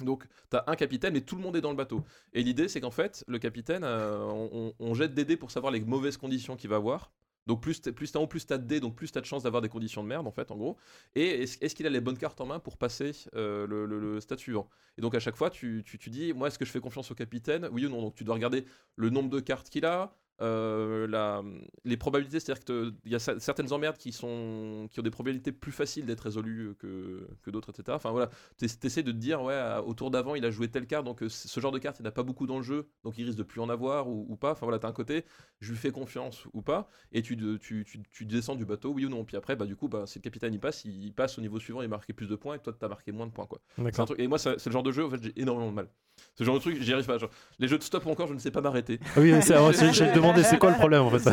Donc, 0.00 0.26
tu 0.50 0.56
as 0.56 0.64
un 0.66 0.74
capitaine 0.74 1.14
et 1.16 1.22
tout 1.22 1.36
le 1.36 1.42
monde 1.42 1.54
est 1.54 1.60
dans 1.60 1.70
le 1.70 1.76
bateau. 1.76 2.02
Et 2.32 2.42
l'idée, 2.42 2.66
c'est 2.66 2.80
qu'en 2.80 2.90
fait, 2.90 3.24
le 3.28 3.38
capitaine, 3.38 3.84
euh, 3.84 4.72
on 4.78 4.94
jette 4.94 5.14
des 5.14 5.24
dés 5.26 5.36
pour 5.36 5.50
savoir 5.50 5.70
les 5.70 5.80
mauvaises 5.80 6.16
conditions 6.16 6.56
qu'il 6.56 6.70
va 6.70 6.76
avoir. 6.76 7.12
Donc, 7.46 7.62
plus 7.62 7.80
t'es 7.80 7.92
plus 7.92 8.14
en 8.16 8.26
plus 8.26 8.46
tu 8.46 8.52
as 8.52 8.58
de 8.58 8.66
dés, 8.66 8.80
donc 8.80 8.96
plus 8.96 9.10
tu 9.10 9.18
as 9.18 9.20
de 9.20 9.26
chances 9.26 9.42
d'avoir 9.42 9.62
des 9.62 9.68
conditions 9.68 10.02
de 10.02 10.08
merde, 10.08 10.26
en 10.26 10.30
fait, 10.32 10.50
en 10.50 10.56
gros. 10.56 10.76
Et 11.14 11.42
est-ce 11.42 11.74
qu'il 11.74 11.86
a 11.86 11.90
les 11.90 12.00
bonnes 12.00 12.18
cartes 12.18 12.40
en 12.40 12.46
main 12.46 12.58
pour 12.60 12.76
passer 12.76 13.12
euh, 13.34 13.66
le, 13.66 13.86
le- 13.86 13.98
le 14.00 14.20
stade 14.20 14.38
suivant? 14.38 14.68
Et 14.98 15.00
donc, 15.02 15.14
à 15.14 15.20
chaque 15.20 15.36
fois, 15.36 15.50
tu, 15.50 15.82
tu, 15.84 15.98
tu 15.98 16.10
dis, 16.10 16.32
moi, 16.32 16.48
est-ce 16.48 16.58
que 16.58 16.64
je 16.64 16.70
fais 16.70 16.80
confiance 16.80 17.10
au 17.10 17.14
capitaine? 17.14 17.68
Oui 17.72 17.86
ou 17.86 17.88
non? 17.88 18.00
Donc, 18.02 18.14
tu 18.14 18.24
dois 18.24 18.34
regarder 18.34 18.64
le 18.96 19.10
nombre 19.10 19.30
de 19.30 19.40
cartes 19.40 19.68
qu'il 19.70 19.84
a. 19.86 20.14
euh, 20.42 21.06
la- 21.06 21.42
les 21.84 21.96
probabilités, 21.96 22.40
c'est-à-dire 22.40 22.64
qu'il 22.64 23.10
y 23.10 23.14
a 23.14 23.18
cer- 23.18 23.38
certaines 23.38 23.72
emmerdes 23.72 23.96
qui, 23.96 24.12
sont, 24.12 24.88
qui 24.90 25.00
ont 25.00 25.02
des 25.02 25.10
probabilités 25.10 25.52
plus 25.52 25.72
faciles 25.72 26.04
d'être 26.04 26.20
résolues 26.20 26.74
que, 26.78 27.26
que 27.42 27.50
d'autres, 27.50 27.70
etc. 27.70 27.94
Enfin 27.96 28.10
voilà, 28.10 28.28
tu 28.58 28.64
essaies 28.64 29.02
de 29.02 29.12
te 29.12 29.16
dire, 29.16 29.42
ouais, 29.42 29.58
au 29.86 29.94
tour 29.94 30.10
d'avant, 30.10 30.34
il 30.34 30.44
a 30.44 30.50
joué 30.50 30.68
telle 30.68 30.86
carte, 30.86 31.04
donc 31.04 31.22
euh, 31.22 31.28
ce 31.28 31.60
genre 31.60 31.72
de 31.72 31.78
carte, 31.78 31.98
il 31.98 32.02
n'y 32.02 32.08
en 32.08 32.10
a 32.10 32.12
pas 32.12 32.22
beaucoup 32.22 32.46
dans 32.46 32.56
le 32.58 32.62
jeu, 32.62 32.88
donc 33.04 33.16
il 33.18 33.24
risque 33.24 33.38
de 33.38 33.42
plus 33.42 33.60
en 33.60 33.68
avoir 33.68 34.08
ou, 34.08 34.26
ou 34.28 34.36
pas. 34.36 34.52
Enfin 34.52 34.66
voilà, 34.66 34.78
tu 34.78 34.86
as 34.86 34.88
un 34.88 34.92
côté, 34.92 35.24
je 35.60 35.70
lui 35.70 35.78
fais 35.78 35.90
confiance 35.92 36.44
ou 36.52 36.62
pas, 36.62 36.88
et 37.12 37.22
tu, 37.22 37.36
de- 37.36 37.56
tu, 37.56 37.84
tu, 37.84 38.02
tu 38.12 38.24
descends 38.26 38.56
du 38.56 38.64
bateau, 38.64 38.90
oui 38.90 39.06
ou 39.06 39.08
non. 39.08 39.24
Puis 39.24 39.36
après, 39.36 39.56
bah, 39.56 39.66
du 39.66 39.76
coup, 39.76 39.88
bah, 39.88 40.04
si 40.06 40.18
le 40.18 40.22
capitaine 40.22 40.52
il 40.54 40.60
passe, 40.60 40.84
il 40.84 41.12
passe 41.12 41.38
au 41.38 41.40
niveau 41.40 41.58
suivant, 41.60 41.82
il 41.82 41.88
marque 41.88 42.12
plus 42.12 42.26
de 42.26 42.36
points, 42.36 42.56
et 42.56 42.58
toi, 42.58 42.72
tu 42.78 42.84
as 42.84 42.88
marqué 42.88 43.12
moins 43.12 43.26
de 43.26 43.32
points. 43.32 43.46
Quoi. 43.46 43.60
Un 43.88 43.90
truc- 44.06 44.18
Et 44.20 44.26
moi, 44.26 44.38
c'est 44.38 44.64
le 44.66 44.72
genre 44.72 44.82
de 44.82 44.92
jeu, 44.92 45.04
en 45.04 45.10
fait, 45.10 45.22
j'ai 45.22 45.40
énormément 45.40 45.70
de 45.70 45.74
mal. 45.76 45.88
Ce 46.34 46.44
genre 46.44 46.54
de 46.54 46.60
truc, 46.60 46.80
j'y 46.80 46.92
arrive 46.92 47.04
pas. 47.06 47.18
Genre, 47.18 47.28
les 47.58 47.68
jeux 47.68 47.78
de 47.78 47.82
stop 47.82 48.06
ou 48.06 48.10
encore, 48.10 48.26
je 48.26 48.34
ne 48.34 48.38
sais 48.38 48.50
pas 48.50 48.60
m'arrêter. 48.62 48.98
Ah 49.16 49.20
oui, 49.20 49.34
c'est- 49.42 49.92
j'ai 49.92 50.12
demandé 50.12 50.42
c'est 50.42 50.58
quoi 50.58 50.70
le 50.70 50.76
problème 50.76 51.02
en 51.02 51.10
fait? 51.10 51.30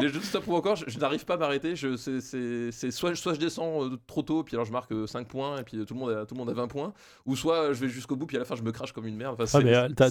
Les 0.00 0.08
jeux 0.08 0.18
de 0.18 0.24
stop 0.24 0.46
ou 0.48 0.54
encore, 0.54 0.76
je, 0.76 0.84
je 0.88 0.98
n'arrive 0.98 1.24
pas 1.24 1.34
à 1.34 1.36
m'arrêter. 1.36 1.76
Je, 1.76 1.96
c'est, 1.96 2.90
soit, 2.90 3.14
soit 3.14 3.34
je 3.34 3.38
descends 3.38 3.84
euh, 3.84 3.96
trop 4.06 4.22
tôt, 4.22 4.42
puis 4.42 4.56
alors 4.56 4.64
je 4.66 4.72
marque 4.72 4.92
euh, 4.92 5.06
5 5.06 5.28
points, 5.28 5.58
et 5.58 5.62
puis 5.62 5.78
euh, 5.78 5.84
tout 5.84 5.94
le, 5.94 6.00
monde 6.00 6.10
a, 6.10 6.26
tout 6.26 6.34
le 6.34 6.38
monde 6.38 6.50
a 6.50 6.52
20 6.52 6.68
points, 6.68 6.92
ou 7.26 7.36
soit 7.36 7.72
je 7.72 7.80
vais 7.80 7.88
jusqu'au 7.88 8.16
bout, 8.16 8.26
puis 8.26 8.36
à 8.36 8.40
la 8.40 8.44
fin 8.44 8.56
je 8.56 8.62
me 8.62 8.72
crache 8.72 8.92
comme 8.92 9.06
une 9.06 9.16
merde. 9.16 9.36
Enfin, 9.40 9.58
Ah, 9.60 9.62
mais 9.64 9.74
euh, 9.74 9.88
ta, 9.88 10.10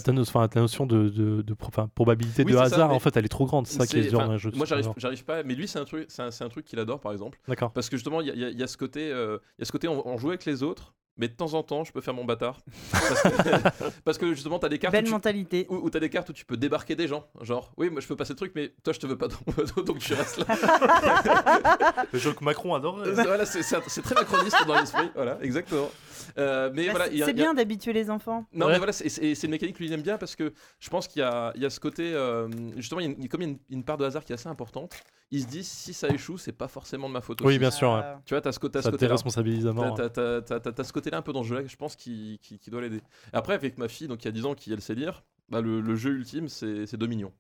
notion 0.61 0.85
de, 0.85 1.09
de, 1.09 1.41
de 1.41 1.53
pro- 1.53 1.67
enfin, 1.69 1.89
probabilité 1.93 2.43
Oui, 2.43 2.53
de 2.53 2.57
ça, 2.57 2.63
hasard, 2.63 2.91
en 2.91 2.99
fait, 2.99 3.15
elle 3.17 3.25
est 3.25 3.29
trop 3.29 3.45
grande. 3.45 3.67
C'est 3.67 3.77
ça 3.77 3.87
qui 3.87 3.97
est 3.97 4.09
dur 4.09 4.19
dans 4.19 4.31
un 4.31 4.37
jeu. 4.37 4.51
de 4.51 4.57
Moi, 4.57 4.65
j'arrive, 4.65 4.89
j'arrive 4.97 5.23
pas. 5.25 5.43
Mais 5.43 5.55
lui, 5.55 5.67
c'est 5.67 5.79
un 5.79 5.85
truc, 5.85 6.05
c'est 6.09 6.21
un, 6.43 6.49
truc 6.49 6.65
qu'il 6.65 6.79
adore, 6.79 6.99
par 6.99 7.11
exemple, 7.11 7.39
D'accord. 7.47 7.71
parce 7.71 7.89
que 7.89 7.97
justement, 7.97 8.21
il 8.21 8.27
y 8.27 8.43
a, 8.43 8.49
y 8.49 8.61
y 8.63 8.67
ce 8.67 8.77
côté, 8.77 9.11
euh, 9.11 9.37
il 9.57 9.61
y 9.61 9.63
a 9.63 9.65
ce 9.65 9.71
côté, 9.71 9.87
on, 9.87 10.07
on 10.07 10.17
joue 10.17 10.29
avec 10.29 10.45
les 10.45 10.63
autres. 10.63 10.93
Mais 11.17 11.27
de 11.27 11.33
temps 11.33 11.53
en 11.55 11.63
temps, 11.63 11.83
je 11.83 11.91
peux 11.91 12.01
faire 12.01 12.13
mon 12.13 12.25
bâtard. 12.25 12.59
Parce 12.91 13.21
que, 13.23 13.29
parce 14.05 14.17
que 14.17 14.33
justement, 14.33 14.59
t'as 14.59 14.69
des 14.69 14.77
cartes 14.79 14.93
où 14.93 14.97
Belle 14.97 15.05
tu- 15.05 15.11
mentalité. 15.11 15.65
où, 15.69 15.75
où 15.75 15.89
t'as 15.89 15.99
des 15.99 16.09
cartes 16.09 16.29
où 16.29 16.33
tu 16.33 16.45
peux 16.45 16.57
débarquer 16.57 16.95
des 16.95 17.07
gens. 17.07 17.25
Genre, 17.41 17.71
oui, 17.77 17.89
moi 17.89 18.01
je 18.01 18.07
peux 18.07 18.15
passer 18.15 18.33
le 18.33 18.37
truc, 18.37 18.51
mais 18.55 18.73
toi 18.83 18.93
je 18.93 18.99
te 18.99 19.07
veux 19.07 19.17
pas 19.17 19.27
dans 19.27 19.37
mon 19.47 19.63
dos, 19.63 19.81
donc 19.83 19.99
tu 19.99 20.13
restes 20.13 20.37
là. 20.39 20.45
Le 22.13 22.19
jeu 22.19 22.33
que 22.33 22.43
Macron 22.43 22.75
adorait. 22.75 23.07
Euh, 23.09 23.13
voilà, 23.13 23.45
c'est, 23.45 23.61
très 24.01 24.15
macroniste 24.15 24.57
dans 24.67 24.75
l'esprit. 24.79 25.09
Voilà, 25.15 25.37
exactement. 25.41 25.89
Euh, 26.37 26.69
mais 26.73 26.87
Bah, 26.87 26.91
voilà, 26.91 27.05
c'est 27.11 27.23
a- 27.29 27.33
bien 27.33 27.53
d'habituer 27.53 27.93
les 27.93 28.09
enfants. 28.09 28.45
Non, 28.53 28.65
Ouais. 28.67 28.73
mais 28.73 28.77
voilà, 28.77 28.93
c'est, 28.93 29.43
une 29.43 29.49
mécanique 29.51 29.75
que 29.75 29.79
lui 29.79 29.87
il 29.87 29.93
aime 29.93 30.01
bien 30.01 30.17
parce 30.17 30.35
que 30.35 30.53
je 30.79 30.89
pense 30.89 31.07
qu'il 31.07 31.21
y 31.21 31.23
a, 31.23 31.51
il 31.55 31.61
y 31.61 31.65
a 31.65 31.69
ce 31.69 31.79
côté. 31.79 32.13
euh, 32.13 32.47
justement, 32.75 33.01
il 33.01 33.05
y 33.05 33.07
a 33.09 33.15
une- 33.17 33.27
comme 33.29 33.41
il 33.41 33.45
y 33.45 33.47
a 33.47 33.51
une, 33.53 33.59
une 33.69 33.83
part 33.83 33.97
de 33.97 34.05
hasard 34.05 34.23
qui 34.23 34.33
est 34.33 34.35
assez 34.35 34.49
importante, 34.49 34.95
il 35.31 35.41
se 35.41 35.47
dit 35.47 35.63
si 35.63 35.93
ça 35.93 36.07
échoue, 36.09 36.37
c'est 36.37 36.51
pas 36.53 36.67
forcément 36.67 37.07
de 37.07 37.13
ma 37.13 37.21
faute. 37.21 37.41
Oui, 37.41 37.47
aussi. 37.47 37.59
bien 37.59 37.71
sûr. 37.71 37.91
ouais. 37.91 38.01
Euh, 38.03 38.15
Tu 38.25 38.33
vois, 38.33 38.41
t'as 38.41 38.51
ce, 38.51 38.59
t'as 38.59 38.79
ce 38.81 38.85
Ça 38.85 38.91
te 38.91 38.97
déresponsabilise 38.97 39.65
à 39.67 39.69
T'as, 39.69 39.73
mort. 39.73 39.97
ce 39.97 40.91
côté-là 41.07 41.17
un 41.17 41.21
peu 41.21 41.33
dans 41.33 41.43
ce 41.43 41.49
jeu-là, 41.49 41.61
je 41.67 41.75
pense, 41.75 41.95
qui, 41.95 42.39
qui, 42.41 42.59
qui 42.59 42.69
doit 42.69 42.81
l'aider. 42.81 43.01
Après, 43.33 43.53
avec 43.53 43.77
ma 43.77 43.87
fille, 43.87 44.07
donc 44.07 44.19
qui 44.19 44.27
a 44.27 44.31
10 44.31 44.45
ans, 44.45 44.53
qui 44.55 44.71
elle 44.73 44.81
sait 44.81 44.95
lire, 44.95 45.23
bah, 45.49 45.61
le, 45.61 45.81
le 45.81 45.95
jeu 45.95 46.11
ultime, 46.11 46.47
c'est, 46.49 46.85
c'est 46.85 46.97
Dominion. 46.97 47.31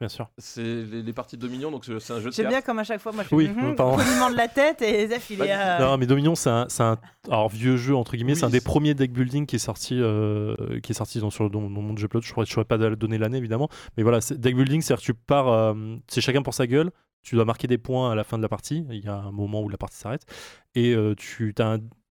Bien 0.00 0.08
sûr. 0.08 0.30
C'est 0.38 0.62
les, 0.62 1.02
les 1.02 1.12
parties 1.12 1.36
de 1.36 1.42
Dominion, 1.42 1.70
donc 1.70 1.84
c'est 1.84 1.92
un 2.12 2.20
jeu 2.20 2.30
de 2.30 2.34
J'aime 2.34 2.44
cartes. 2.44 2.48
bien 2.48 2.60
comme 2.62 2.78
à 2.78 2.84
chaque 2.84 3.00
fois, 3.02 3.12
moi 3.12 3.22
je 3.22 3.28
fais 3.28 3.36
Oui, 3.36 3.50
pardon. 3.76 3.98
clignement 3.98 4.30
de 4.30 4.36
la 4.36 4.48
tête 4.48 4.80
et 4.80 5.06
Zef 5.08 5.28
il 5.30 5.42
est. 5.42 5.52
euh, 5.52 5.78
Non, 5.78 5.98
mais 5.98 6.06
Dominion, 6.06 6.34
c'est 6.34 6.48
un, 6.48 6.66
c'est 6.70 6.82
un 6.82 6.98
alors, 7.28 7.50
vieux 7.50 7.76
jeu, 7.76 7.94
entre 7.94 8.16
guillemets. 8.16 8.34
c'est 8.34 8.44
un 8.46 8.50
des 8.50 8.60
c'est- 8.60 8.64
premiers 8.64 8.94
deck 8.94 9.12
building 9.12 9.44
qui 9.44 9.56
est 9.56 9.60
sorti, 9.60 9.98
euh, 10.00 10.80
qui 10.80 10.92
est 10.92 10.94
sorti 10.94 11.20
dans, 11.20 11.28
sur, 11.30 11.50
dans, 11.50 11.60
dans 11.68 11.82
mon 11.82 11.94
jeu 11.96 12.08
plot. 12.08 12.22
Je 12.22 12.32
ne 12.34 12.44
saurais 12.46 12.64
pas 12.64 12.78
donner 12.78 13.18
l'année, 13.18 13.36
évidemment. 13.36 13.68
Mais 13.98 14.02
voilà, 14.02 14.20
c'est- 14.22 14.38
deck 14.38 14.56
building, 14.56 14.80
c'est-à-dire 14.80 15.02
que 15.02 15.06
tu 15.12 15.14
pars, 15.14 15.48
euh, 15.48 15.74
c'est 16.08 16.22
chacun 16.22 16.42
pour 16.42 16.54
sa 16.54 16.66
gueule. 16.66 16.90
Tu 17.22 17.34
dois 17.36 17.44
marquer 17.44 17.68
des 17.68 17.78
points 17.78 18.10
à 18.10 18.14
la 18.16 18.24
fin 18.24 18.38
de 18.38 18.42
la 18.42 18.48
partie. 18.48 18.84
Il 18.90 19.04
y 19.04 19.08
a 19.08 19.14
un 19.16 19.30
moment 19.32 19.60
où 19.62 19.68
la 19.68 19.76
partie 19.78 19.98
s'arrête. 19.98 20.24
Et 20.74 20.94
euh, 20.94 21.14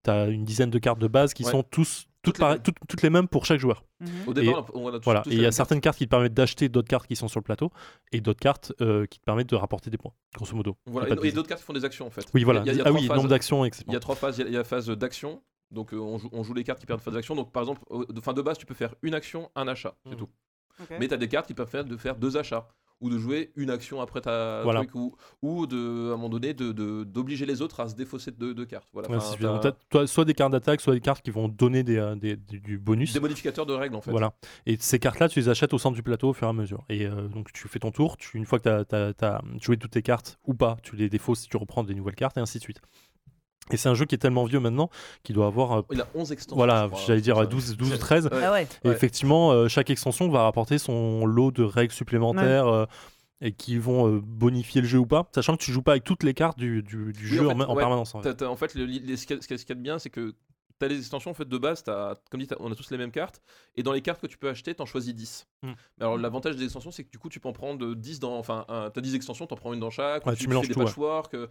tu 0.04 0.10
as, 0.10 0.28
une 0.28 0.45
dizaine 0.45 0.70
de 0.70 0.80
cartes 0.80 0.99
de 0.99 1.08
base 1.08 1.34
qui 1.34 1.43
Ouais. 1.43 1.52
sont 1.52 1.64
tous, 1.64 2.08
toutes, 2.24 2.36
Toutes 2.36 2.39
les 2.39 2.45
mêmes. 2.49 2.62
toutes, 2.64 2.76
toutes 2.88 3.02
les 3.02 3.10
mêmes 3.10 3.28
pour 3.28 3.45
chaque 3.45 3.60
joueur. 3.60 3.84
mhm. 3.99 4.10
Au 4.28 4.34
départ, 4.34 4.66
on 4.76 4.88
a 4.89 4.91
tous- 4.99 5.04
Voilà. 5.06 5.22
tous 5.22 5.30
Et 5.32 5.36
il 5.36 5.41
y 5.41 5.45
a 5.45 5.52
certaines 5.52 5.82
cartes 5.82 5.97
qui 5.97 6.06
te 6.06 6.10
permettent 6.10 6.34
d'acheter 6.34 6.70
d'autres 6.70 6.88
cartes 6.88 7.08
qui 7.08 7.16
sont 7.16 7.28
sur 7.28 7.39
le 7.39 7.43
plateau 7.43 7.72
et 8.12 8.22
d'autres 8.22 8.39
cartes 8.39 8.74
euh, 8.82 9.06
qui 9.08 9.20
te 9.20 9.26
permettent 9.26 9.49
de 9.49 9.56
rapporter 9.56 9.89
des 9.89 9.97
points, 9.97 10.14
grosso 10.36 10.56
modo. 10.56 10.78
Voilà, 10.86 11.10
et, 11.24 11.32
d'autres 11.32 11.49
cartes 11.49 11.62
font 11.62 11.74
des 11.74 11.84
actions 11.86 12.06
en 12.08 12.12
fait. 12.12 12.26
Oui, 12.34 12.43
voilà. 12.43 12.62
Il 12.62 12.68
y 12.68 12.70
a- 12.70 12.74
il 12.74 12.78
y 12.78 12.80
a 12.80 12.84
ah 12.84 12.89
trois 12.89 12.99
oui, 13.02 13.08
phases. 13.08 13.18
nombre 13.18 13.30
d'actions, 13.30 13.66
etc. 13.66 13.84
Il 13.88 13.93
y 13.93 13.95
a 13.95 13.99
trois 13.99 14.16
phases. 14.16 14.38
Il 14.38 14.41
y 14.41 14.43
a, 14.43 14.47
il 14.49 14.54
y 14.54 14.56
a 14.56 14.60
la 14.60 14.64
phase 14.64 14.88
d'action. 14.89 15.41
Donc 15.72 15.93
euh, 15.93 15.97
on, 15.99 16.18
joue, 16.18 16.30
on 16.34 16.43
joue 16.43 16.54
les 16.54 16.64
cartes 16.66 16.80
qui 16.80 16.86
permettent 16.86 16.99
de 16.99 17.04
faire 17.06 17.14
des 17.14 17.20
actions. 17.20 17.36
Donc 17.36 17.52
par 17.52 17.64
exemple, 17.64 17.82
de, 18.14 18.20
fin 18.22 18.34
de 18.34 18.41
base, 18.41 18.58
tu 18.58 18.66
peux 18.66 18.74
faire 18.74 18.93
une 19.02 19.14
action, 19.14 19.49
un 19.56 19.68
achat, 19.68 19.95
c'est 20.06 20.12
Mhm. 20.12 20.18
tout. 20.18 20.30
Mais 20.99 21.08
tu 21.08 21.14
as 21.14 21.18
des 21.18 21.28
cartes 21.28 21.47
qui 21.47 21.54
peuvent 21.54 21.70
faire 21.70 21.86
de 21.86 21.95
faire 21.95 22.16
deux 22.16 22.38
achats 22.38 22.68
ou 23.02 23.10
de 23.10 23.18
jouer 23.18 23.52
une 23.56 23.70
action 23.70 23.99
après 23.99 24.22
ta 24.22 24.62
Voilà. 24.64 24.80
truc 24.82 24.95
ou, 24.95 25.16
ou 25.41 25.68
de 25.68 26.10
à 26.12 26.14
un 26.14 26.18
moment 26.18 26.30
donné 26.30 26.54
de 26.54 26.72
de- 26.72 27.04
d'obliger 27.04 27.45
les 27.45 27.62
autres 27.62 27.80
à 27.80 27.89
se 27.89 27.95
défausser 27.95 28.32
de 28.32 28.38
deux, 28.38 28.54
deux 28.54 28.66
cartes. 28.66 28.88
Voilà. 28.93 29.10
Ouais, 29.10 29.18
Enfin, 29.18 29.72
toi, 29.89 30.08
soit 30.08 30.24
des 30.26 30.34
cartes 30.34 30.52
d'attaque, 30.52 30.80
soit 30.82 30.93
des 30.93 31.02
cartes 31.02 31.24
qui 31.24 31.32
vont 31.32 31.47
donner 31.49 31.84
des, 31.84 31.97
euh, 31.97 32.16
des- 32.16 32.36
du- 32.38 32.60
du 32.60 32.78
bonus. 32.78 33.12
des 33.14 33.20
modificateurs 33.20 33.66
de 33.66 33.74
règles 33.74 33.95
en 33.95 34.02
fait. 34.02 34.12
Voilà. 34.12 34.34
Et 34.66 34.78
ces 34.80 34.99
cartes-là, 34.99 35.28
tu 35.30 35.39
les 35.39 35.49
achètes 35.49 35.74
au 35.74 35.78
centre 35.80 35.95
du 35.95 36.04
plateau 36.04 36.30
au 36.30 36.34
fur 36.34 36.47
et 36.47 36.49
à 36.49 36.54
mesure. 36.54 36.84
Et 36.89 37.06
euh, 37.06 37.28
donc, 37.28 37.52
tu 37.52 37.68
fais 37.68 37.80
ton 37.80 37.91
tour. 37.91 38.18
Tu, 38.18 38.38
une 38.38 38.45
fois 38.45 38.60
que 38.60 38.84
tu 38.84 39.26
as, 39.26 39.41
joué 39.62 39.78
toutes 39.78 39.91
tes 39.91 40.02
cartes 40.04 40.39
ou 40.45 40.54
pas, 40.54 40.78
tu 40.84 40.95
les 40.95 41.10
défausses 41.10 41.41
si 41.41 41.49
tu 41.49 41.58
reprends 41.58 41.84
des 41.84 41.95
nouvelles 41.95 42.16
cartes 42.16 42.38
et 42.38 42.39
ainsi 42.39 42.60
de 42.60 42.64
suite. 42.64 42.82
Et 43.72 43.78
c'est 43.78 43.88
un 43.89 43.93
jeu 43.93 44.05
qui 44.05 44.16
est 44.16 44.18
tellement 44.18 44.43
vieux 44.45 44.59
maintenant 44.59 44.89
qu'il 45.24 45.36
doit 45.36 45.47
avoir. 45.47 45.72
euh, 45.80 45.82
Il 45.91 46.01
a 46.01 46.07
11 46.16 46.32
extensions. 46.32 46.55
voilà, 46.57 46.89
j'allais 47.05 47.22
dire 47.22 47.38
ça. 47.38 47.45
12, 47.45 47.78
12 47.78 47.89
ou 47.89 47.91
C'est- 47.93 47.97
13. 47.99 48.26
Ouais. 48.26 48.43
Ah 48.43 48.51
ouais. 48.51 48.68
Et 48.84 48.89
Ouais. 48.89 48.93
effectivement, 48.95 49.51
euh, 49.51 49.68
chaque 49.68 49.89
extension 49.89 50.28
va 50.30 50.43
rapporter 50.43 50.78
son 50.78 51.26
lot 51.26 51.51
de 51.51 51.64
règles 51.64 51.93
supplémentaires. 51.93 52.68
euh, 52.68 52.86
et 53.43 53.53
qui 53.53 53.80
vont 53.80 54.22
bonifier 54.24 54.82
le 54.82 54.88
jeu 54.88 54.99
ou 54.99 55.07
pas, 55.07 55.28
sachant 55.34 55.57
que 55.57 55.64
tu 55.64 55.72
joues 55.72 55.82
pas 55.82 55.93
avec 55.93 56.03
toutes 56.03 56.22
les 56.22 56.36
cartes 56.36 56.59
du, 56.59 56.84
du- 56.84 57.12
du 57.12 57.24
Oui, 57.24 57.38
jeu 57.38 57.47
en 57.49 57.53
en, 57.53 57.57
fait, 57.57 57.64
en 57.66 57.74
ouais. 57.74 57.82
permanence. 57.82 58.14
en 58.14 58.22
fait. 58.22 58.43
En 58.43 58.55
le- 58.76 58.86
les- 58.86 59.18
ce 59.18 59.26
qu'il 59.26 59.36
y 59.36 59.72
a 59.72 59.76
de 59.76 59.80
bien, 59.82 59.97
c'est 59.97 60.12
que 60.12 60.36
tu 60.82 60.86
as 60.86 60.88
les 60.89 60.97
extensions 60.97 61.32
en 61.32 61.34
fait, 61.34 61.47
de 61.47 61.57
base, 61.57 61.84
t'as- 61.84 62.15
comme 62.29 62.39
dit, 62.39 62.47
t'as- 62.47 62.57
on 62.59 62.71
a 62.71 62.75
tous 62.75 62.89
les 62.91 62.97
mêmes 62.97 63.11
cartes, 63.11 63.41
et 63.75 63.84
dans 63.84 63.93
les 63.93 64.01
cartes 64.01 64.19
que 64.21 64.27
tu 64.27 64.38
peux 64.38 64.49
acheter, 64.49 64.73
tu 64.75 64.82
en 64.82 64.86
choisis 64.86 65.13
10. 65.13 65.47
Hmm. 65.63 65.73
Mais 65.97 66.05
alors, 66.05 66.17
l'avantage 66.17 66.55
des 66.55 66.63
extensions, 66.63 66.91
c'est 66.91 67.03
que 67.03 67.11
du 67.11 67.19
coup, 67.19 67.29
tu 67.29 67.39
peux 67.39 67.49
en 67.49 67.53
prendre 67.53 67.93
10 67.95 68.19
dans. 68.19 68.38
Enfin, 68.38 68.65
tu 68.67 68.99
as 68.99 69.01
10 69.01 69.15
extensions, 69.15 69.45
tu 69.47 69.53
en 69.53 69.57
prends 69.57 69.73
une 69.73 69.79
dans 69.79 69.89
chaque, 69.91 70.25
Ouais, 70.25 70.34
tu, 70.34 70.39
tu 70.39 70.43
tu 70.45 70.49
mélanges 70.49 70.65
fais 70.65 70.73
des 70.73 70.79
tout, 70.79 70.86
patchwork, 70.86 71.34
euh, 71.36 71.47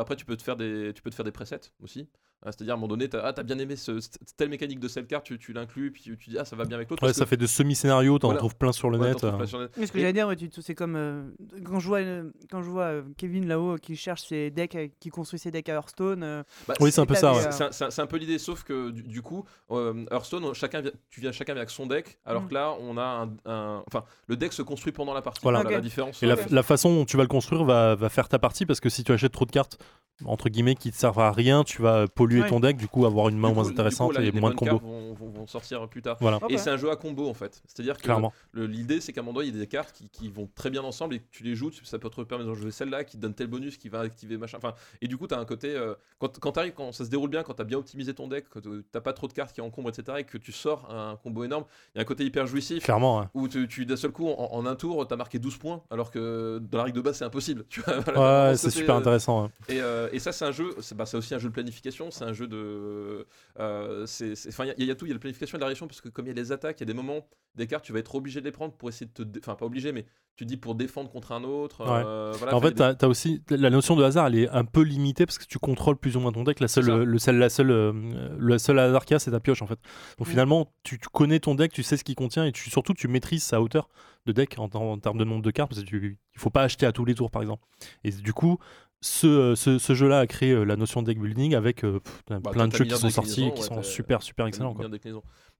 après, 0.00 0.16
tu 0.16 0.24
peux, 0.24 0.36
te 0.36 0.42
faire 0.42 0.56
des, 0.56 0.92
tu 0.94 1.02
peux 1.02 1.10
te 1.10 1.14
faire 1.14 1.24
des 1.24 1.32
presets 1.32 1.60
aussi. 1.82 2.08
Ah, 2.44 2.52
C'est-à-dire, 2.52 2.74
à 2.74 2.76
un 2.76 2.76
moment 2.76 2.88
donné, 2.88 3.08
tu 3.08 3.16
as, 3.16 3.32
bien 3.42 3.58
aimé 3.58 3.74
ce, 3.76 3.98
telle 4.36 4.50
mécanique 4.50 4.78
de 4.80 4.88
cette 4.88 5.06
carte, 5.08 5.24
tu, 5.24 5.38
tu 5.38 5.52
l'inclus, 5.52 5.90
puis 5.90 6.02
tu 6.02 6.16
dis, 6.30 6.36
ah, 6.38 6.44
ça 6.44 6.56
va 6.56 6.64
bien 6.64 6.76
avec 6.76 6.90
l'autre. 6.90 7.02
Ouais, 7.06 7.12
ça 7.12 7.24
que- 7.24 7.30
fait 7.30 7.36
de 7.38 7.46
semi-scénarios, 7.46 8.18
t'en 8.18 8.28
Voilà. 8.28 8.36
retrouves 8.38 8.56
plein 8.56 8.72
sur 8.72 8.90
le 8.90 8.98
Ouais, 8.98 9.08
net. 9.08 9.14
t'en 9.18 9.28
trouves 9.28 9.34
euh. 9.34 9.38
pas 9.38 9.46
sur 9.46 9.58
le 9.58 9.64
net. 9.64 9.72
Mais 9.78 9.86
ce 9.86 9.92
que 9.92 9.98
Et- 9.98 10.00
j'allais 10.02 10.12
dire, 10.12 10.28
ouais, 10.28 10.36
c'est 10.60 10.74
comme 10.74 10.96
euh, 10.96 11.22
quand 11.64 11.80
je 11.80 11.86
vois, 11.88 11.98
euh, 12.00 12.30
quand 12.50 12.62
je 12.62 12.68
vois 12.70 12.84
euh, 12.84 13.02
Kevin 13.16 13.46
là-haut 13.48 13.76
qui 13.76 13.96
cherche 13.96 14.22
ses 14.22 14.50
decks, 14.50 14.76
qui 15.00 15.08
construit 15.08 15.38
ses 15.38 15.50
decks 15.50 15.68
à 15.68 15.72
Hearthstone. 15.74 16.22
euh, 16.22 16.42
Bah, 16.68 16.74
Oui, 16.80 16.92
c'est 16.92 17.00
un 17.00 17.06
peu 17.06 17.14
ça. 17.14 17.32
ouais. 17.32 17.70
C'est 17.70 17.98
un, 18.02 18.06
peu 18.06 18.16
l'idée, 18.18 18.38
sauf 18.38 18.62
que 18.62 18.90
du, 18.90 19.02
du 19.02 19.22
coup, 19.22 19.44
euh, 19.70 20.04
Hearthstone, 20.10 20.52
chacun 20.54 20.80
vient- 20.82 20.92
tu 21.10 21.20
viens 21.20 21.32
chacun 21.32 21.56
avec 21.56 21.70
son 21.70 21.86
deck, 21.86 22.18
alors 22.26 22.42
Mm. 22.42 22.48
que 22.48 22.54
là, 22.54 22.74
on 22.80 22.96
a 22.98 23.02
un, 23.02 23.50
un- 23.50 23.82
Enfin, 23.88 24.04
le 24.26 24.36
deck 24.36 24.52
se 24.52 24.62
construit 24.62 24.92
pendant 24.92 25.14
la 25.14 25.22
partie. 25.22 25.40
Voilà. 25.42 25.60
Voilà, 25.62 25.70
Ok. 25.70 25.74
la 25.76 25.80
différence. 25.80 26.22
Et 26.22 26.26
la, 26.26 26.36
la 26.50 26.62
façon 26.62 26.94
dont 26.94 27.04
tu 27.04 27.16
vas 27.16 27.22
le 27.22 27.28
construire 27.28 27.64
va, 27.64 27.94
va 27.94 28.08
faire 28.08 28.28
ta 28.28 28.38
partie 28.38 28.66
parce 28.66 28.80
que 28.80 28.88
si 28.88 29.02
tu 29.04 29.12
achètes 29.12 29.32
trop 29.32 29.44
de 29.46 29.50
cartes, 29.52 29.78
entre 30.26 30.48
guillemets, 30.48 30.74
qui 30.76 30.90
te 30.92 30.96
servent 30.96 31.18
à 31.20 31.32
rien, 31.32 31.64
tu 31.64 31.82
vas 31.82 32.06
polluer 32.06 32.33
Ouais. 32.42 32.48
ton 32.48 32.60
deck, 32.60 32.76
du 32.76 32.88
coup 32.88 33.06
avoir 33.06 33.28
une 33.28 33.38
main 33.38 33.52
moins 33.52 33.68
intéressante 33.68 34.12
coup, 34.12 34.18
là, 34.20 34.24
et 34.24 34.32
moins 34.32 34.50
de 34.50 34.54
combos. 34.56 34.78
Vont, 34.78 35.14
vont- 35.14 35.28
vont 35.30 35.46
sortir 35.46 35.88
plus 35.88 36.02
tard. 36.02 36.16
Voilà, 36.20 36.36
ok. 36.38 36.50
Et 36.50 36.58
c'est 36.58 36.70
un 36.70 36.76
jeu 36.76 36.90
à 36.90 36.96
combo 36.96 37.28
en 37.28 37.34
fait. 37.34 37.62
C'est-à-dire 37.66 37.96
que 37.96 38.02
clairement. 38.02 38.32
le- 38.52 38.66
l'idée 38.66 39.00
c'est 39.00 39.12
qu'à 39.12 39.20
un 39.20 39.24
moment 39.24 39.38
donné, 39.38 39.48
il 39.48 39.54
y 39.54 39.58
a 39.58 39.60
des 39.60 39.66
cartes 39.66 39.92
qui, 39.92 40.08
qui 40.08 40.28
vont 40.28 40.48
très 40.54 40.70
bien 40.70 40.82
ensemble 40.82 41.14
et 41.16 41.18
que 41.20 41.24
tu 41.30 41.42
les 41.44 41.54
joues, 41.54 41.70
ça 41.84 41.98
peut 41.98 42.10
te 42.10 42.20
permettre 42.22 42.50
de 42.50 42.54
jouer 42.54 42.70
celle-là 42.70 43.04
qui 43.04 43.16
te 43.16 43.22
donne 43.22 43.34
tel 43.34 43.46
bonus, 43.46 43.76
qui 43.76 43.88
va 43.88 44.00
activer 44.00 44.36
machin. 44.36 44.58
Enfin, 44.58 44.74
et 45.00 45.08
du 45.08 45.16
coup, 45.16 45.26
tu 45.26 45.34
as 45.34 45.38
un 45.38 45.44
côté. 45.44 45.74
euh, 45.74 45.94
quand 46.18 46.38
quand, 46.40 46.52
t'arrives- 46.52 46.74
quand 46.74 46.92
ça 46.92 47.04
se 47.04 47.10
déroule 47.10 47.30
bien, 47.30 47.42
quand 47.42 47.54
tu 47.54 47.62
as 47.62 47.64
bien 47.64 47.78
optimisé 47.78 48.14
ton 48.14 48.28
deck, 48.28 48.48
que 48.48 48.58
tu 48.58 48.68
pas 49.00 49.12
trop 49.12 49.28
de 49.28 49.32
cartes 49.32 49.52
qui 49.54 49.60
encombrent, 49.60 49.90
etc., 49.90 50.18
et 50.20 50.24
que 50.24 50.38
tu 50.38 50.52
sors 50.52 50.90
un 50.90 51.16
combo 51.22 51.44
énorme, 51.44 51.64
il 51.94 51.98
y 51.98 52.00
a 52.00 52.02
un 52.02 52.04
côté 52.04 52.24
hyper 52.24 52.46
jouissif. 52.46 52.84
Clairement. 52.84 53.26
Où 53.34 53.48
tu, 53.48 53.66
tu 53.68 53.84
d'un 53.86 53.96
seul 53.96 54.12
coup, 54.12 54.28
en, 54.28 54.48
en 54.52 54.66
un 54.66 54.76
tour, 54.76 55.06
tu 55.06 55.12
as 55.12 55.16
marqué 55.16 55.38
12 55.38 55.56
points, 55.58 55.82
alors 55.90 56.10
que 56.10 56.58
dans 56.70 56.78
la 56.78 56.84
règle 56.84 56.96
de 56.98 57.02
base, 57.02 57.18
c'est 57.18 57.24
impossible. 57.24 57.64
Tu 57.74 57.80
vois, 57.80 57.98
voilà, 58.00 58.18
Ouais, 58.20 58.26
vraiment, 58.26 58.56
c'est 58.56 58.70
super 58.70 58.94
euh, 58.94 58.98
intéressant. 58.98 59.44
ouais. 59.44 59.74
et, 59.76 59.80
euh, 59.80 60.08
et 60.12 60.18
ça, 60.18 60.32
c'est 60.32 60.44
un 60.44 60.52
jeu, 60.52 60.74
c'est 60.80 60.96
bah, 60.96 61.06
c'est 61.06 61.16
aussi 61.16 61.34
un 61.34 61.38
jeu 61.38 61.48
de 61.48 61.54
planification, 61.54 62.10
c'est 62.14 62.24
un 62.24 62.32
jeu 62.32 62.46
de. 62.46 63.26
euh, 63.58 64.06
c'est- 64.06 64.34
c'est- 64.34 64.48
Enfin, 64.48 64.64
il 64.64 64.68
y, 64.68 64.70
a- 64.70 64.74
il 64.78 64.86
y 64.86 64.90
a 64.90 64.94
tout, 64.94 65.06
il 65.06 65.08
y 65.08 65.12
a 65.12 65.14
la 65.14 65.20
planification 65.20 65.58
et 65.58 65.60
la 65.60 65.66
réaction, 65.66 65.86
parce 65.86 66.00
que 66.00 66.08
comme 66.08 66.26
il 66.26 66.28
y 66.28 66.32
a 66.32 66.34
les 66.34 66.52
attaques, 66.52 66.78
il 66.78 66.82
y 66.82 66.84
a 66.84 66.86
des 66.86 66.94
moments, 66.94 67.26
des 67.54 67.66
cartes, 67.66 67.84
tu 67.84 67.92
vas 67.92 67.98
être 67.98 68.14
obligé 68.14 68.40
de 68.40 68.44
les 68.46 68.52
prendre 68.52 68.74
pour 68.74 68.88
essayer 68.88 69.06
de 69.06 69.12
te. 69.12 69.22
dé- 69.22 69.40
Enfin, 69.42 69.54
pas 69.54 69.66
obligé, 69.66 69.92
mais 69.92 70.06
tu 70.36 70.44
dis 70.46 70.56
pour 70.56 70.74
défendre 70.74 71.10
contre 71.10 71.30
un 71.32 71.44
autre. 71.44 71.82
euh, 71.82 72.32
voilà, 72.36 72.56
en 72.56 72.60
fait, 72.60 72.80
as, 72.80 73.08
aussi 73.08 73.42
la 73.50 73.70
notion 73.70 73.94
de 73.94 74.02
hasard, 74.02 74.26
elle 74.26 74.34
est 74.36 74.48
un 74.48 74.64
peu 74.64 74.82
limitée 74.82 75.26
parce 75.26 75.38
que 75.38 75.44
tu 75.44 75.58
contrôles 75.60 75.96
plus 75.96 76.16
ou 76.16 76.20
moins 76.20 76.32
ton 76.32 76.42
deck. 76.42 76.58
La 76.60 76.66
seule, 76.68 77.04
le 77.04 77.18
seul, 77.18 77.36
la 77.38 77.48
seule, 77.48 77.70
euh, 77.70 77.92
le 78.36 78.58
seul 78.58 78.78
hasard 78.78 79.04
qu'il 79.04 79.14
y 79.14 79.16
a, 79.16 79.18
c'est 79.20 79.30
ta 79.30 79.38
pioche 79.40 79.62
en 79.62 79.66
fait. 79.66 79.78
Donc 80.18 80.26
Mm. 80.26 80.30
finalement, 80.30 80.72
tu, 80.82 80.98
tu 80.98 81.08
connais 81.12 81.38
ton 81.38 81.54
deck, 81.54 81.72
tu 81.72 81.82
sais 81.84 81.96
ce 81.96 82.02
qu'il 82.04 82.16
contient 82.16 82.44
et 82.46 82.52
tu, 82.52 82.68
surtout 82.70 82.94
tu 82.94 83.06
maîtrises 83.06 83.44
sa 83.44 83.60
hauteur 83.60 83.88
de 84.26 84.32
deck 84.32 84.56
en, 84.58 84.64
en 84.72 84.98
termes 84.98 85.18
de 85.18 85.24
nombre 85.24 85.42
de 85.42 85.50
cartes 85.52 85.70
parce 85.70 85.82
que 85.82 85.86
tu, 85.86 86.18
il 86.34 86.40
faut 86.40 86.50
pas 86.50 86.62
acheter 86.62 86.86
à 86.86 86.92
tous 86.92 87.04
les 87.04 87.14
tours 87.14 87.30
par 87.30 87.42
exemple. 87.42 87.62
Et 88.02 88.10
du 88.10 88.32
coup, 88.32 88.58
ce, 89.04 89.54
ce, 89.54 89.78
ce 89.78 89.94
jeu-là 89.94 90.20
a 90.20 90.26
créé 90.26 90.52
euh, 90.52 90.64
la 90.64 90.76
notion 90.76 91.02
de 91.02 91.06
deck 91.06 91.18
building 91.20 91.54
avec 91.54 91.84
euh, 91.84 92.00
pff, 92.00 92.22
Bah, 92.40 92.50
plein 92.50 92.68
de 92.68 92.74
jeux 92.74 92.86
qui 92.86 92.96
sont 92.96 93.10
sortis 93.10 93.44
et 93.44 93.52
qui 93.52 93.60
ouais, 93.60 93.66
sont 93.66 93.82
super 93.82 94.22
super 94.22 94.46
excellents. 94.46 94.72
Quoi. 94.74 94.88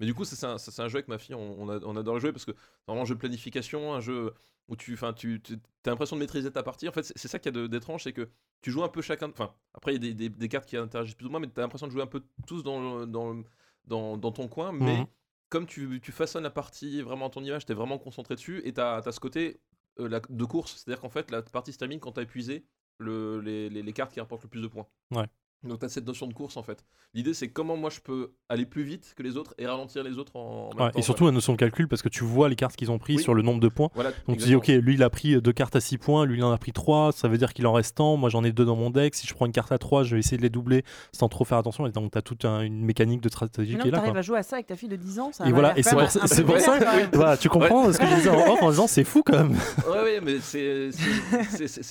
Mais 0.00 0.06
du 0.06 0.14
coup, 0.14 0.24
c'est 0.24 0.42
un, 0.46 0.56
un 0.56 0.88
jeu 0.88 0.96
avec 0.96 1.08
ma 1.08 1.18
fille, 1.18 1.34
on, 1.34 1.62
on, 1.62 1.68
a- 1.68 1.78
on 1.84 1.94
adore 1.96 2.14
le 2.14 2.20
jouer 2.20 2.32
parce 2.32 2.46
que 2.46 2.52
vraiment 2.86 3.02
un 3.02 3.04
jeu 3.04 3.14
de 3.14 3.20
planification, 3.20 3.92
un 3.92 4.00
jeu 4.00 4.32
où 4.68 4.76
tu, 4.76 4.94
enfin, 4.94 5.12
tu, 5.12 5.42
as 5.84 5.90
l'impression 5.90 6.16
de 6.16 6.20
maîtriser 6.20 6.50
ta 6.50 6.62
partie. 6.62 6.88
En 6.88 6.92
fait, 6.92 7.12
c'est 7.14 7.28
ça 7.28 7.38
qui 7.38 7.50
y 7.50 7.58
a 7.58 7.68
d'étrange, 7.68 8.04
c'est 8.04 8.14
que 8.14 8.30
tu 8.62 8.70
joues 8.70 8.82
un 8.82 8.88
peu 8.88 9.02
chacun. 9.02 9.28
Enfin, 9.28 9.52
après, 9.74 9.94
il 9.94 10.02
y 10.02 10.08
a 10.08 10.14
des, 10.14 10.14
des- 10.14 10.34
des 10.34 10.48
cartes 10.48 10.66
qui 10.66 10.78
interagissent 10.78 11.14
plus 11.14 11.26
ou 11.26 11.30
moins, 11.30 11.40
mais 11.40 11.48
tu 11.48 11.58
as 11.60 11.62
l'impression 11.62 11.86
de 11.86 11.92
jouer 11.92 12.02
un 12.02 12.06
peu 12.06 12.22
tous 12.46 12.62
dans, 12.62 13.00
le- 13.00 13.06
dans, 13.06 13.34
le- 13.34 13.44
dans, 13.84 14.16
dans 14.16 14.32
ton 14.32 14.48
coin. 14.48 14.72
Mais 14.72 15.00
Mhm. 15.00 15.06
comme 15.50 15.66
tu, 15.66 16.00
tu 16.02 16.12
façonnes 16.12 16.44
la 16.44 16.50
partie 16.50 17.02
vraiment 17.02 17.26
à 17.26 17.30
ton 17.30 17.44
image, 17.44 17.66
tu 17.66 17.72
es 17.72 17.74
vraiment 17.74 17.98
concentré 17.98 18.36
dessus 18.36 18.62
et 18.64 18.72
tu 18.72 18.80
as, 18.80 19.02
ce 19.12 19.20
côté 19.20 19.60
euh, 20.00 20.08
la- 20.08 20.22
de 20.30 20.44
course. 20.46 20.76
C'est-à-dire 20.82 21.02
qu'en 21.02 21.10
fait, 21.10 21.30
la 21.30 21.42
partie 21.42 21.72
se 21.74 21.78
termine 21.78 22.00
quand 22.00 22.12
tu 22.12 22.20
as 22.20 22.22
épuisé 22.22 22.64
le, 22.98 23.40
les, 23.40 23.70
les- 23.70 23.82
les 23.82 23.92
cartes 23.92 24.12
qui 24.12 24.20
rapportent 24.20 24.42
le 24.44 24.48
plus 24.48 24.62
de 24.62 24.68
points. 24.68 24.86
Ouais. 25.10 25.26
Donc 25.64 25.78
tu 25.80 25.86
as 25.86 25.88
cette 25.88 26.06
notion 26.06 26.26
de 26.26 26.34
course 26.34 26.56
en 26.56 26.62
fait. 26.62 26.84
L'idée 27.14 27.32
c'est 27.34 27.48
comment 27.48 27.76
moi 27.76 27.90
je 27.90 28.00
peux 28.00 28.32
aller 28.48 28.66
plus 28.66 28.82
vite 28.82 29.14
que 29.16 29.22
les 29.22 29.36
autres 29.36 29.54
et 29.58 29.66
ralentir 29.66 30.02
les 30.04 30.18
autres 30.18 30.36
en, 30.36 30.70
en 30.72 30.74
même 30.76 30.86
Ouais, 30.86 30.92
temps, 30.92 30.98
et 30.98 31.02
surtout 31.02 31.24
la 31.26 31.32
notion 31.32 31.52
de 31.54 31.58
calcul 31.58 31.88
parce 31.88 32.02
que 32.02 32.08
tu 32.08 32.22
vois 32.24 32.48
les 32.48 32.56
cartes 32.56 32.76
qu'ils 32.76 32.90
ont 32.90 32.98
pris 32.98 33.16
Oui. 33.16 33.22
sur 33.22 33.34
le 33.34 33.42
nombre 33.42 33.60
de 33.60 33.68
points. 33.68 33.88
Voilà, 33.94 34.10
Donc 34.28 34.38
tu 34.38 34.44
dis, 34.44 34.54
ok, 34.54 34.66
lui 34.68 34.94
il 34.94 35.02
a 35.02 35.10
pris 35.10 35.40
deux 35.40 35.52
cartes 35.52 35.74
à 35.76 35.80
6 35.80 35.98
points, 35.98 36.26
lui 36.26 36.38
il 36.38 36.44
en 36.44 36.52
a 36.52 36.58
pris 36.58 36.72
3, 36.72 37.12
ça 37.12 37.28
veut 37.28 37.38
dire 37.38 37.52
qu'il 37.54 37.66
en 37.66 37.72
reste 37.72 37.96
tant, 37.96 38.16
moi 38.16 38.28
j'en 38.30 38.44
ai 38.44 38.52
deux 38.52 38.64
dans 38.64 38.76
mon 38.76 38.90
deck, 38.90 39.14
si 39.14 39.26
je 39.26 39.34
prends 39.34 39.46
une 39.46 39.52
carte 39.52 39.72
à 39.72 39.78
3, 39.78 40.04
je 40.04 40.14
vais 40.14 40.20
essayer 40.20 40.36
de 40.36 40.42
les 40.42 40.50
doubler 40.50 40.84
sans 41.12 41.28
trop 41.28 41.44
faire 41.44 41.58
attention, 41.58 41.86
et 41.86 41.90
donc 41.92 42.12
tu 42.12 42.18
as 42.18 42.22
toute 42.22 42.44
un- 42.44 42.60
une 42.60 42.84
mécanique 42.84 43.20
de 43.22 43.28
stratégie 43.28 43.76
qui 43.78 43.88
est 43.88 43.90
là. 43.90 43.98
t'arrives 43.98 44.12
quoi. 44.12 44.18
à 44.18 44.22
jouer 44.22 44.38
à 44.38 44.42
ça 44.42 44.56
avec 44.56 44.66
ta 44.66 44.76
fille 44.76 44.88
de 44.88 44.96
10 44.96 45.18
ans. 45.20 45.30
Ça 45.32 45.46
Et 45.48 45.52
voilà, 45.52 45.76
et 45.78 45.82
c'est 45.82 45.96
pour 45.96 46.08
ça- 46.10 46.18
un 46.18 46.22
peu 46.22 46.28
c'est 46.28 46.44
pour 46.44 46.58
ça. 46.58 46.78
Voilà, 47.12 47.36
tu 47.36 47.48
comprends 47.48 47.92
ce 47.92 47.98
que 47.98 48.06
je 48.06 48.14
disais 48.16 48.28
en 48.30 48.52
off 48.52 48.62
en 48.62 48.70
disant 48.70 48.86
c'est 48.86 49.04
fou 49.04 49.22
quand 49.24 49.36
même. 49.38 49.56
Ouais, 49.88 50.02
ouais, 50.02 50.20
mais 50.20 50.40
c'est 50.40 50.90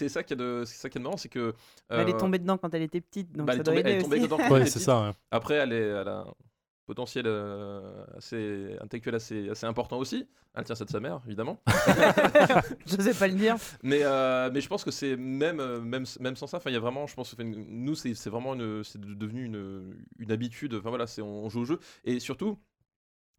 ça 0.10 0.24
qui 0.24 0.34
est 0.34 0.36
de 0.38 0.64
c'est 0.66 0.76
ça 0.76 0.90
qui 0.90 0.98
est 0.98 1.00
de 1.00 1.04
marrant, 1.04 1.18
c'est 1.18 1.30
que 1.30 1.54
Elle 1.90 2.10
est 2.10 2.14
euh, 2.14 2.18
tombée 2.18 2.40
dedans 2.40 2.58
quand 2.58 2.74
elle 2.74 2.82
était 2.82 3.02
petite, 3.02 3.32
donc 3.36 3.48
bah, 3.48 3.54
est 3.70 3.74
doit 4.02 4.02
tombée- 4.04 4.18
elle 4.18 4.24
est 4.26 4.28
tombée 4.28 4.44
Ouais, 4.50 4.60
c'est 4.66 4.74
petite. 4.74 4.82
ça. 4.86 5.02
ouais. 5.02 5.12
Après, 5.32 5.56
elle, 5.56 5.74
est, 5.74 5.82
elle 5.88 6.08
a 6.08 6.20
un 6.20 6.34
potentiel 6.86 7.26
euh, 7.28 8.04
assez 8.18 8.76
intellectuel 8.82 9.16
assez, 9.16 9.50
assez 9.50 9.66
important 9.66 9.98
aussi. 9.98 10.28
Elle 10.54 10.66
tient 10.66 10.76
ça 10.76 10.86
de 10.86 10.90
sa 10.90 11.00
mère, 11.00 11.22
évidemment. 11.26 11.62
Je 12.86 12.96
sais 13.02 13.14
pas 13.14 13.28
le 13.28 13.34
dire. 13.36 13.56
mais, 13.82 14.02
euh, 14.04 14.50
mais 14.54 14.62
je 14.62 14.68
pense 14.68 14.84
que 14.84 14.92
c'est 14.92 15.16
même, 15.16 15.60
euh, 15.60 15.82
même, 15.82 16.06
même 16.20 16.36
sans 16.36 16.46
ça, 16.48 16.58
enfin, 16.58 16.70
il 16.70 16.74
y 16.74 16.78
a 16.78 16.80
vraiment, 16.80 17.08
je 17.08 17.16
pense, 17.16 17.36
nous, 17.40 17.96
c'est 17.96 18.14
c'est 18.14 18.30
vraiment 18.30 18.54
une, 18.54 18.84
c'est 18.84 19.00
devenu 19.02 19.46
une, 19.46 19.96
une 20.20 20.32
habitude. 20.32 20.76
Enfin 20.76 20.90
voilà, 20.90 21.08
c'est 21.08 21.22
on 21.22 21.50
joue 21.50 21.62
au 21.62 21.66
jeu. 21.66 21.80
Et 22.04 22.20
surtout, 22.20 22.60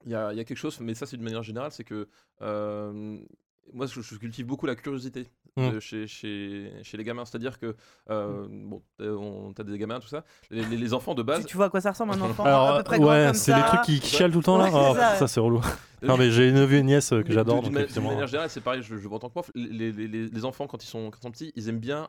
il 0.07 0.11
y 0.13 0.15
a, 0.15 0.33
il 0.33 0.37
y 0.37 0.41
a 0.41 0.45
quelque 0.45 0.59
chose, 0.59 0.81
mais 0.81 0.95
ça, 0.95 1.07
c'est 1.07 1.17
d'une 1.17 1.25
manière 1.25 1.43
générale, 1.43 1.71
c'est 1.71 1.85
que 1.85 2.09
euh, 2.43 3.19
moi, 3.73 3.87
je, 3.87 4.01
je 4.01 4.15
cultive 4.17 4.47
beaucoup 4.47 4.67
la 4.67 4.75
curiosité 4.77 5.27
Mm. 5.57 5.71
de 5.71 5.79
chez, 5.79 6.09
chez, 6.09 6.73
chez 6.83 6.97
les 6.97 7.05
gamins. 7.05 7.25
C'est-à-dire 7.25 7.61
que, 7.61 7.77
euh, 8.11 8.49
bon, 8.51 8.83
t'as- 9.55 9.63
des 9.63 9.79
gamins, 9.79 10.01
tout 10.01 10.09
ça. 10.09 10.25
Les, 10.51 10.65
les- 10.65 10.77
les 10.77 10.93
enfants 10.95 11.15
de 11.15 11.23
Tu, 11.23 11.27
base. 11.27 11.47
tu 11.47 11.57
vois 11.57 11.67
à 11.67 11.69
quoi 11.69 11.81
ça 11.81 11.93
ressemble 11.93 12.13
un 12.15 12.21
enfant 12.23 12.43
à 12.45 12.49
Alors, 12.49 12.77
peu 12.79 12.83
près 12.83 12.99
grand 12.99 13.11
ouais, 13.11 13.35
c'est 13.35 13.55
les 13.55 13.63
trucs 13.63 13.83
qui, 13.83 14.01
qui 14.01 14.09
chialent 14.17 14.33
tout 14.33 14.39
le 14.39 14.45
temps 14.45 14.59
là. 14.59 14.65
Ouais, 14.65 14.71
Oh, 14.75 14.95
ça, 14.97 15.15
ça, 15.15 15.29
c'est 15.29 15.39
relou. 15.39 15.61
Non, 16.03 16.17
mais 16.19 16.33
j'ai 16.33 16.49
une 16.49 16.57
neveu 16.57 16.75
et 16.75 16.81
une 16.81 16.87
nièce 16.87 17.11
que 17.11 17.33
j'adore. 17.33 17.63
D'une 17.63 17.73
effectivement, 17.79 18.11
manière 18.11 18.27
générale, 18.27 18.51
c'est 18.51 18.61
pareil, 18.63 18.83
je, 18.83 18.97
je 18.97 19.07
vois 19.09 19.17
en 19.19 19.21
tant 19.21 19.29
que 19.29 19.33
prof, 19.35 19.51
les, 19.55 19.93
les- 19.93 20.09
les- 20.09 20.27
les 20.27 20.45
enfants, 20.45 20.67
quand 20.67 20.83
ils, 20.83 20.89
sont, 20.89 21.11
quand 21.13 21.19
ils 21.21 21.23
sont 21.23 21.31
petits, 21.31 21.53
ils 21.55 21.69
aiment 21.69 21.79
bien 21.79 22.09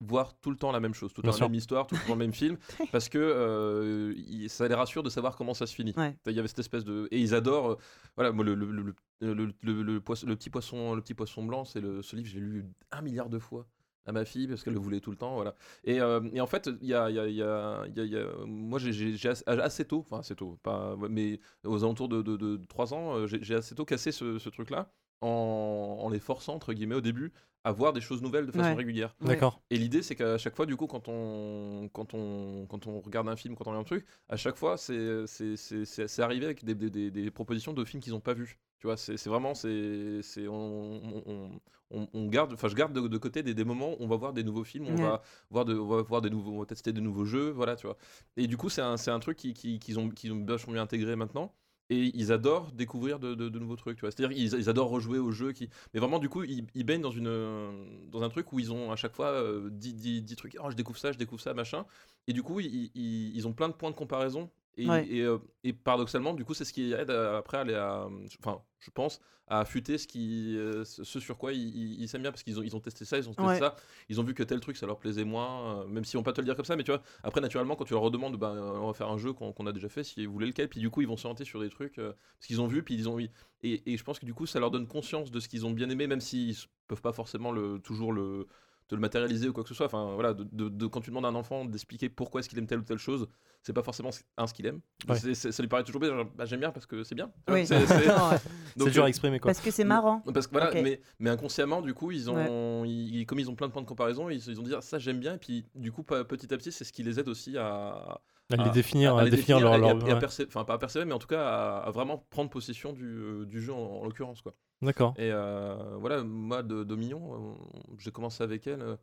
voir 0.00 0.34
tout 0.40 0.50
le 0.50 0.56
temps 0.56 0.72
la 0.72 0.80
même 0.80 0.94
chose, 0.94 1.12
tout 1.12 1.22
le 1.22 1.30
temps 1.30 1.36
la 1.38 1.48
même 1.48 1.54
histoire, 1.54 1.86
tout 1.86 1.94
le 1.94 2.00
temps 2.06 2.12
le 2.14 2.18
même 2.18 2.32
film, 2.34 2.58
parce 2.92 3.08
que 3.08 3.18
euh, 3.18 4.48
ça 4.48 4.68
les 4.68 4.74
rassure 4.74 5.02
de 5.02 5.08
savoir 5.10 5.36
comment 5.36 5.54
ça 5.54 5.66
se 5.66 5.74
finit. 5.74 5.94
Ouais. 5.96 6.16
Il 6.26 6.32
y 6.32 6.38
avait 6.38 6.48
cette 6.48 6.58
espèce 6.58 6.84
de... 6.84 7.08
Et 7.10 7.20
ils 7.20 7.34
adorent... 7.34 7.72
euh, 7.72 7.76
voilà, 8.16 8.32
moi, 8.32 8.44
le, 8.44 8.54
le, 8.54 8.66
le, 8.70 8.94
le, 9.20 9.34
le- 9.34 9.54
le- 9.62 9.82
le 9.82 10.00
poisson- 10.00 10.26
le 10.26 10.36
petit, 10.36 10.50
poisson, 10.50 10.94
le 10.94 11.00
petit 11.00 11.14
poisson 11.14 11.44
blanc, 11.44 11.64
c'est 11.64 11.80
ce 11.80 12.16
livre, 12.16 12.28
j'ai 12.28 12.40
lu 12.40 12.64
un 12.92 13.00
milliard 13.02 13.28
de 13.30 13.38
fois 13.38 13.66
à 14.08 14.12
ma 14.12 14.24
fille 14.24 14.46
parce 14.46 14.62
qu'elle 14.62 14.74
le 14.74 14.78
voulait 14.78 15.00
tout 15.00 15.10
le 15.10 15.16
temps 15.16 15.34
voilà 15.34 15.56
et, 15.82 16.00
euh, 16.00 16.20
et 16.32 16.40
en 16.40 16.46
fait 16.46 16.70
il 16.80 16.86
y 16.86 16.94
a, 16.94 17.10
y 17.10 17.18
a- 17.18 17.26
y 17.26 17.42
a- 17.42 17.84
y 17.88 18.16
a- 18.16 18.28
moi 18.46 18.78
j'ai- 18.78 19.16
assez, 19.28 19.42
assez 19.48 19.84
tôt 19.84 19.98
enfin 19.98 20.20
assez 20.20 20.36
tôt 20.36 20.60
pas 20.62 20.94
mais 21.10 21.40
aux 21.64 21.82
alentours 21.82 22.08
de, 22.08 22.22
de, 22.22 22.36
de 22.36 22.64
3 22.68 22.94
ans 22.94 23.16
euh, 23.16 23.26
j'ai 23.26 23.56
assez 23.56 23.74
tôt 23.74 23.84
cassé 23.84 24.12
ce, 24.12 24.38
ce 24.38 24.48
truc 24.48 24.70
là 24.70 24.92
en, 25.22 25.98
en 26.02 26.08
les 26.08 26.20
forçant 26.20 26.54
entre 26.54 26.72
guillemets 26.72 26.94
au 26.94 27.00
début 27.00 27.32
à 27.66 27.72
voir 27.72 27.92
des 27.92 28.00
choses 28.00 28.22
nouvelles 28.22 28.46
de 28.46 28.52
façon 28.52 28.68
Ouais. 28.70 28.74
régulière. 28.74 29.14
D'accord. 29.20 29.60
et 29.70 29.76
l'idée, 29.76 30.02
c'est 30.02 30.14
qu'à 30.14 30.38
chaque 30.38 30.54
fois, 30.54 30.66
du 30.66 30.76
coup, 30.76 30.86
quand 30.86 31.08
on, 31.08 31.88
quand 31.92 32.14
on, 32.14 32.64
quand 32.68 32.86
on 32.86 33.00
regarde 33.00 33.28
un 33.28 33.34
film, 33.36 33.56
quand 33.56 33.66
on 33.66 33.70
regarde 33.70 33.84
un 33.84 33.90
truc, 33.92 34.06
à 34.28 34.36
chaque 34.36 34.56
fois, 34.56 34.76
c'est, 34.76 35.26
c'est, 35.26 35.56
c'est, 35.56 35.84
c'est, 35.84 36.06
c'est 36.06 36.22
arrivé 36.22 36.44
avec 36.46 36.64
des, 36.64 36.74
des, 36.76 36.90
des, 36.90 37.10
des 37.10 37.30
propositions 37.30 37.72
de 37.72 37.84
films 37.84 38.00
qu'ils 38.02 38.12
n'ont 38.12 38.20
pas 38.20 38.34
vus. 38.34 38.56
Tu 38.78 38.86
vois, 38.86 38.96
c'est, 38.96 39.16
vraiment, 39.26 39.54
c'est, 39.54 40.46
on, 40.48 41.00
on, 41.26 41.60
on, 41.90 42.08
on 42.12 42.26
garde, 42.28 42.52
enfin, 42.52 42.68
je 42.68 42.74
garde 42.76 42.92
de, 42.92 43.08
de 43.08 43.18
côté 43.18 43.42
des, 43.42 43.54
des 43.54 43.64
moments 43.64 43.92
où 43.94 43.96
on 44.00 44.06
va 44.06 44.16
voir 44.16 44.32
des 44.32 44.44
nouveaux 44.44 44.64
films, 44.64 44.86
on 44.88 44.94
Ouais. 44.96 45.02
va 45.02 45.22
voir, 45.50 45.64
de, 45.64 45.74
on 45.76 45.86
va 45.88 46.02
voir 46.02 46.20
des 46.20 46.30
nouveaux, 46.30 46.52
on 46.52 46.60
va 46.60 46.66
tester 46.66 46.92
des 46.92 47.00
nouveaux 47.00 47.24
jeux, 47.24 47.50
voilà, 47.50 47.74
tu 47.76 47.86
vois. 47.86 47.96
Et 48.36 48.46
du 48.46 48.56
coup, 48.56 48.68
c'est 48.68 48.82
un, 48.82 48.94
un 49.06 49.18
truc 49.20 49.36
qui, 49.38 49.54
qui, 49.54 49.78
qu'ils 49.78 49.98
ont, 49.98 50.08
qu'ils 50.10 50.32
ont 50.32 50.36
bien 50.36 50.82
intégré 50.82 51.16
maintenant. 51.16 51.52
Et 51.88 52.10
ils 52.14 52.32
adorent 52.32 52.72
découvrir 52.72 53.20
de, 53.20 53.48
nouveaux 53.58 53.76
trucs, 53.76 53.96
tu 53.96 54.00
vois. 54.00 54.10
C'est-à-dire 54.10 54.36
ils 54.36 54.68
adorent 54.68 54.90
rejouer 54.90 55.18
aux 55.18 55.30
jeux 55.30 55.52
qui, 55.52 55.68
mais 55.94 56.00
vraiment, 56.00 56.18
du 56.18 56.28
coup, 56.28 56.42
ils, 56.42 56.84
baignent 56.84 57.02
dans, 57.02 58.22
un 58.22 58.28
truc 58.28 58.52
où 58.52 58.58
ils 58.58 58.72
ont 58.72 58.90
à 58.90 58.96
chaque 58.96 59.14
fois 59.14 59.28
euh, 59.28 59.70
10, 59.70 59.94
10 59.94 60.22
10 60.22 60.36
trucs. 60.36 60.56
Oh, 60.62 60.70
je 60.70 60.76
découvre 60.76 60.98
ça, 60.98 61.12
je 61.12 61.18
découvre 61.18 61.40
ça, 61.40 61.54
machin. 61.54 61.86
Et 62.26 62.32
du 62.32 62.42
coup, 62.42 62.58
ils 62.60 63.46
ont 63.46 63.52
plein 63.52 63.68
de 63.68 63.74
points 63.74 63.90
de 63.90 63.96
comparaison. 63.96 64.50
Et, 64.78 64.86
Ouais. 64.88 65.06
et, 65.08 65.22
euh, 65.22 65.38
et 65.64 65.72
paradoxalement, 65.72 66.34
du 66.34 66.44
coup, 66.44 66.52
c'est 66.54 66.64
ce 66.66 66.72
qui 66.72 66.92
aide 66.92 67.10
à- 67.10 67.38
après 67.38 67.56
à 67.56 67.60
aller 67.60 67.74
à. 67.74 68.06
Enfin, 68.40 68.60
je 68.78 68.90
pense, 68.90 69.20
à 69.48 69.60
affûter 69.60 69.96
ce, 69.96 70.06
qui, 70.06 70.54
euh, 70.58 70.84
ce 70.84 71.18
sur 71.20 71.38
quoi 71.38 71.52
ils 71.52 71.68
ils- 71.74 72.02
ils 72.02 72.08
s'aiment 72.08 72.22
bien. 72.22 72.30
Parce 72.32 72.42
qu'ils 72.42 72.58
ont, 72.58 72.62
ils 72.62 72.76
ont 72.76 72.80
testé 72.80 73.04
ça, 73.04 73.16
ils 73.16 73.28
ont 73.28 73.32
testé 73.32 73.42
Ouais. 73.48 73.58
ça. 73.58 73.74
Ils 74.10 74.20
ont 74.20 74.24
vu 74.24 74.34
que 74.34 74.42
tel 74.42 74.60
truc, 74.60 74.76
ça 74.76 74.86
leur 74.86 74.98
plaisait 74.98 75.24
moins. 75.24 75.80
euh, 75.82 75.86
même 75.86 76.04
si 76.04 76.16
on 76.18 76.22
pas 76.22 76.32
te 76.32 76.40
le 76.40 76.44
dire 76.44 76.56
comme 76.56 76.64
ça. 76.66 76.76
Mais 76.76 76.82
tu 76.84 76.90
vois, 76.90 77.00
après, 77.22 77.40
naturellement, 77.40 77.74
quand 77.76 77.84
tu 77.84 77.94
leur 77.94 78.02
redemandes, 78.02 78.36
ben, 78.36 78.52
on 78.54 78.86
va 78.88 78.92
faire 78.92 79.08
un 79.08 79.18
jeu 79.18 79.32
qu'on 79.32 79.66
a 79.66 79.72
déjà 79.72 79.88
fait, 79.88 80.04
si 80.04 80.26
vous 80.26 80.32
voulez 80.32 80.46
lequel. 80.48 80.68
Puis 80.68 80.80
du 80.80 80.90
coup, 80.90 81.00
ils 81.00 81.08
vont 81.08 81.16
s'orienter 81.16 81.44
sur 81.44 81.60
des 81.60 81.70
trucs. 81.70 81.98
euh, 81.98 82.12
parce 82.38 82.46
qu'ils 82.48 82.60
ont 82.60 82.66
vu, 82.66 82.82
puis 82.82 82.94
ils 82.96 83.08
ont. 83.08 83.18
Et, 83.18 83.30
et 83.62 83.96
je 83.96 84.04
pense 84.04 84.18
que 84.18 84.26
du 84.26 84.34
coup, 84.34 84.44
ça 84.46 84.60
leur 84.60 84.70
donne 84.70 84.86
conscience 84.86 85.30
de 85.30 85.40
ce 85.40 85.48
qu'ils 85.48 85.64
ont 85.64 85.70
bien 85.70 85.88
aimé, 85.88 86.06
même 86.06 86.20
s'ils 86.20 86.54
peuvent 86.88 87.00
pas 87.00 87.12
forcément 87.12 87.50
le, 87.50 87.78
toujours 87.78 88.12
le, 88.12 88.46
te 88.88 88.94
le 88.94 89.00
matérialiser 89.00 89.48
ou 89.48 89.52
quoi 89.52 89.62
que 89.62 89.68
ce 89.68 89.74
soit. 89.74 89.86
Enfin, 89.86 90.12
voilà, 90.14 90.32
de, 90.34 90.44
de- 90.52 90.68
de- 90.68 90.86
quand 90.86 91.00
tu 91.00 91.10
demandes 91.10 91.24
à 91.24 91.28
un 91.28 91.34
enfant 91.34 91.64
d'expliquer 91.64 92.08
pourquoi 92.08 92.40
est-ce 92.40 92.48
qu'il 92.48 92.58
aime 92.58 92.66
telle 92.66 92.78
ou 92.78 92.84
telle 92.84 92.98
chose, 92.98 93.26
c'est 93.62 93.72
pas 93.72 93.82
forcément 93.82 94.12
ce- 94.12 94.22
un 94.36 94.46
ce 94.46 94.54
qu'il 94.54 94.64
aime. 94.66 94.80
Ouais. 95.08 95.16
Ça 95.34 95.62
lui 95.62 95.68
paraît 95.68 95.82
toujours 95.84 96.00
bien. 96.00 96.24
bah, 96.36 96.44
J'aime 96.44 96.60
bien 96.60 96.70
parce 96.70 96.86
que 96.86 97.02
c'est 97.02 97.14
bien. 97.16 97.30
Oui. 97.48 97.66
c'est- 97.66 97.74
dur 98.76 99.02
euh, 99.02 99.06
à 99.06 99.08
exprimer 99.08 99.40
quoi. 99.40 99.50
Parce 99.50 99.60
que 99.64 99.70
c'est 99.70 99.84
marrant. 99.84 100.20
parce 100.32 100.46
que 100.46 100.52
voilà, 100.52 100.70
mais, 100.82 101.00
mais 101.18 101.30
inconsciemment, 101.30 101.80
du 101.82 101.94
coup, 101.94 102.12
ils 102.12 102.30
ont, 102.30 102.84
ils- 102.84 103.26
comme 103.26 103.38
ils 103.40 103.50
ont 103.50 103.54
plein 103.56 103.66
de 103.66 103.72
points 103.72 103.82
de 103.82 103.86
comparaison, 103.88 104.30
ils, 104.30 104.36
ils 104.48 104.60
ont 104.60 104.62
dit 104.62 104.74
ah, 104.76 104.80
ça 104.80 104.98
j'aime 104.98 105.18
bien, 105.18 105.34
et 105.34 105.38
puis 105.38 105.66
du 105.74 105.90
coup, 105.92 106.02
petit 106.02 106.52
à 106.52 106.56
petit, 106.56 106.70
c'est 106.72 106.84
ce 106.84 106.92
qui 106.92 107.02
les 107.02 107.18
aide 107.18 107.28
aussi 107.28 107.56
à, 107.58 108.20
À 108.52 108.56
les 108.64 108.70
définir, 108.70 109.16
à 109.16 109.22
à 109.22 109.24
les 109.24 109.30
définir 109.30 109.58
leur. 109.58 109.76
leur- 109.78 110.06
et 110.06 110.10
à 110.12 110.14
ouais. 110.14 110.20
percé- 110.20 110.46
enfin 110.46 110.64
pas 110.64 110.74
à 110.74 110.78
persévérer, 110.78 111.06
mais 111.08 111.14
en 111.14 111.18
tout 111.18 111.26
cas 111.26 111.44
à, 111.44 111.78
à 111.78 111.90
vraiment 111.90 112.24
prendre 112.30 112.50
possession 112.50 112.92
du, 112.92 113.04
euh, 113.04 113.44
du 113.46 113.60
jeu 113.60 113.72
en, 113.72 113.78
en 113.78 114.04
l'occurrence 114.04 114.42
quoi. 114.42 114.54
D'accord. 114.82 115.14
Et 115.16 115.30
euh, 115.32 115.96
voilà, 115.98 116.22
moi 116.22 116.62
de 116.62 116.84
Dominion, 116.84 117.34
euh, 117.34 117.54
j'ai 117.98 118.10
commencé 118.10 118.42
avec 118.44 118.66
elle. 118.66 118.82
euh, 118.82 118.96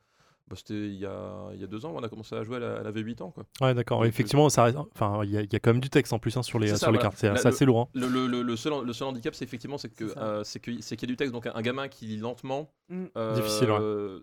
bah, 0.49 0.57
c'était 0.57 0.73
il 0.73 0.95
y 0.95 1.05
a, 1.05 1.51
il 1.53 1.61
y 1.61 1.63
a 1.63 1.67
deux 1.67 1.85
ans, 1.85 1.93
on 1.95 2.03
a 2.03 2.09
commencé 2.09 2.35
à 2.35 2.43
jouer, 2.43 2.57
elle, 2.57 2.85
avait 2.85 2.99
8 2.99 3.21
ans 3.21 3.31
quoi. 3.31 3.45
Ouais, 3.61 3.73
d'accord. 3.73 3.99
Donc, 3.99 4.07
Effectivement, 4.09 4.49
ça 4.49 4.65
reste- 4.65 4.77
Enfin, 4.93 5.21
il 5.23 5.29
y, 5.31 5.37
a- 5.37 5.41
il 5.41 5.51
y 5.51 5.55
a 5.55 5.59
quand 5.61 5.71
même 5.71 5.79
du 5.79 5.89
texte 5.89 6.11
en 6.11 6.19
plus 6.19 6.35
hein, 6.35 6.43
sur 6.43 6.59
les, 6.59 6.67
C'est 6.67 6.75
sur 6.79 6.87
les 6.91 6.97
voilà. 6.97 7.09
cartes. 7.11 7.17
C'est 7.17 7.47
assez 7.47 7.63
lourd. 7.63 7.79
hein. 7.79 7.87
Le, 7.93 8.07
le- 8.07 8.27
le- 8.27 8.41
le 8.41 8.55
seul, 8.57 8.73
le 8.85 8.91
seul 8.91 9.07
handicap, 9.07 9.33
c'est 9.35 9.45
effectivement 9.45 9.77
c'est 9.77 9.87
que 9.87 10.09
C'est 10.09 10.13
ça. 10.15 10.19
euh, 10.21 10.43
c'est 10.43 10.59
que- 10.59 10.81
c'est 10.81 10.97
qu'il 10.97 11.07
y 11.07 11.11
a 11.11 11.13
du 11.13 11.17
texte. 11.17 11.31
Donc 11.33 11.47
un, 11.47 11.53
un 11.55 11.61
gamin 11.61 11.87
qui 11.87 12.07
lit 12.07 12.17
lentement, 12.17 12.69
Mm. 12.89 13.05
euh, 13.15 13.35
Difficile, 13.35 13.69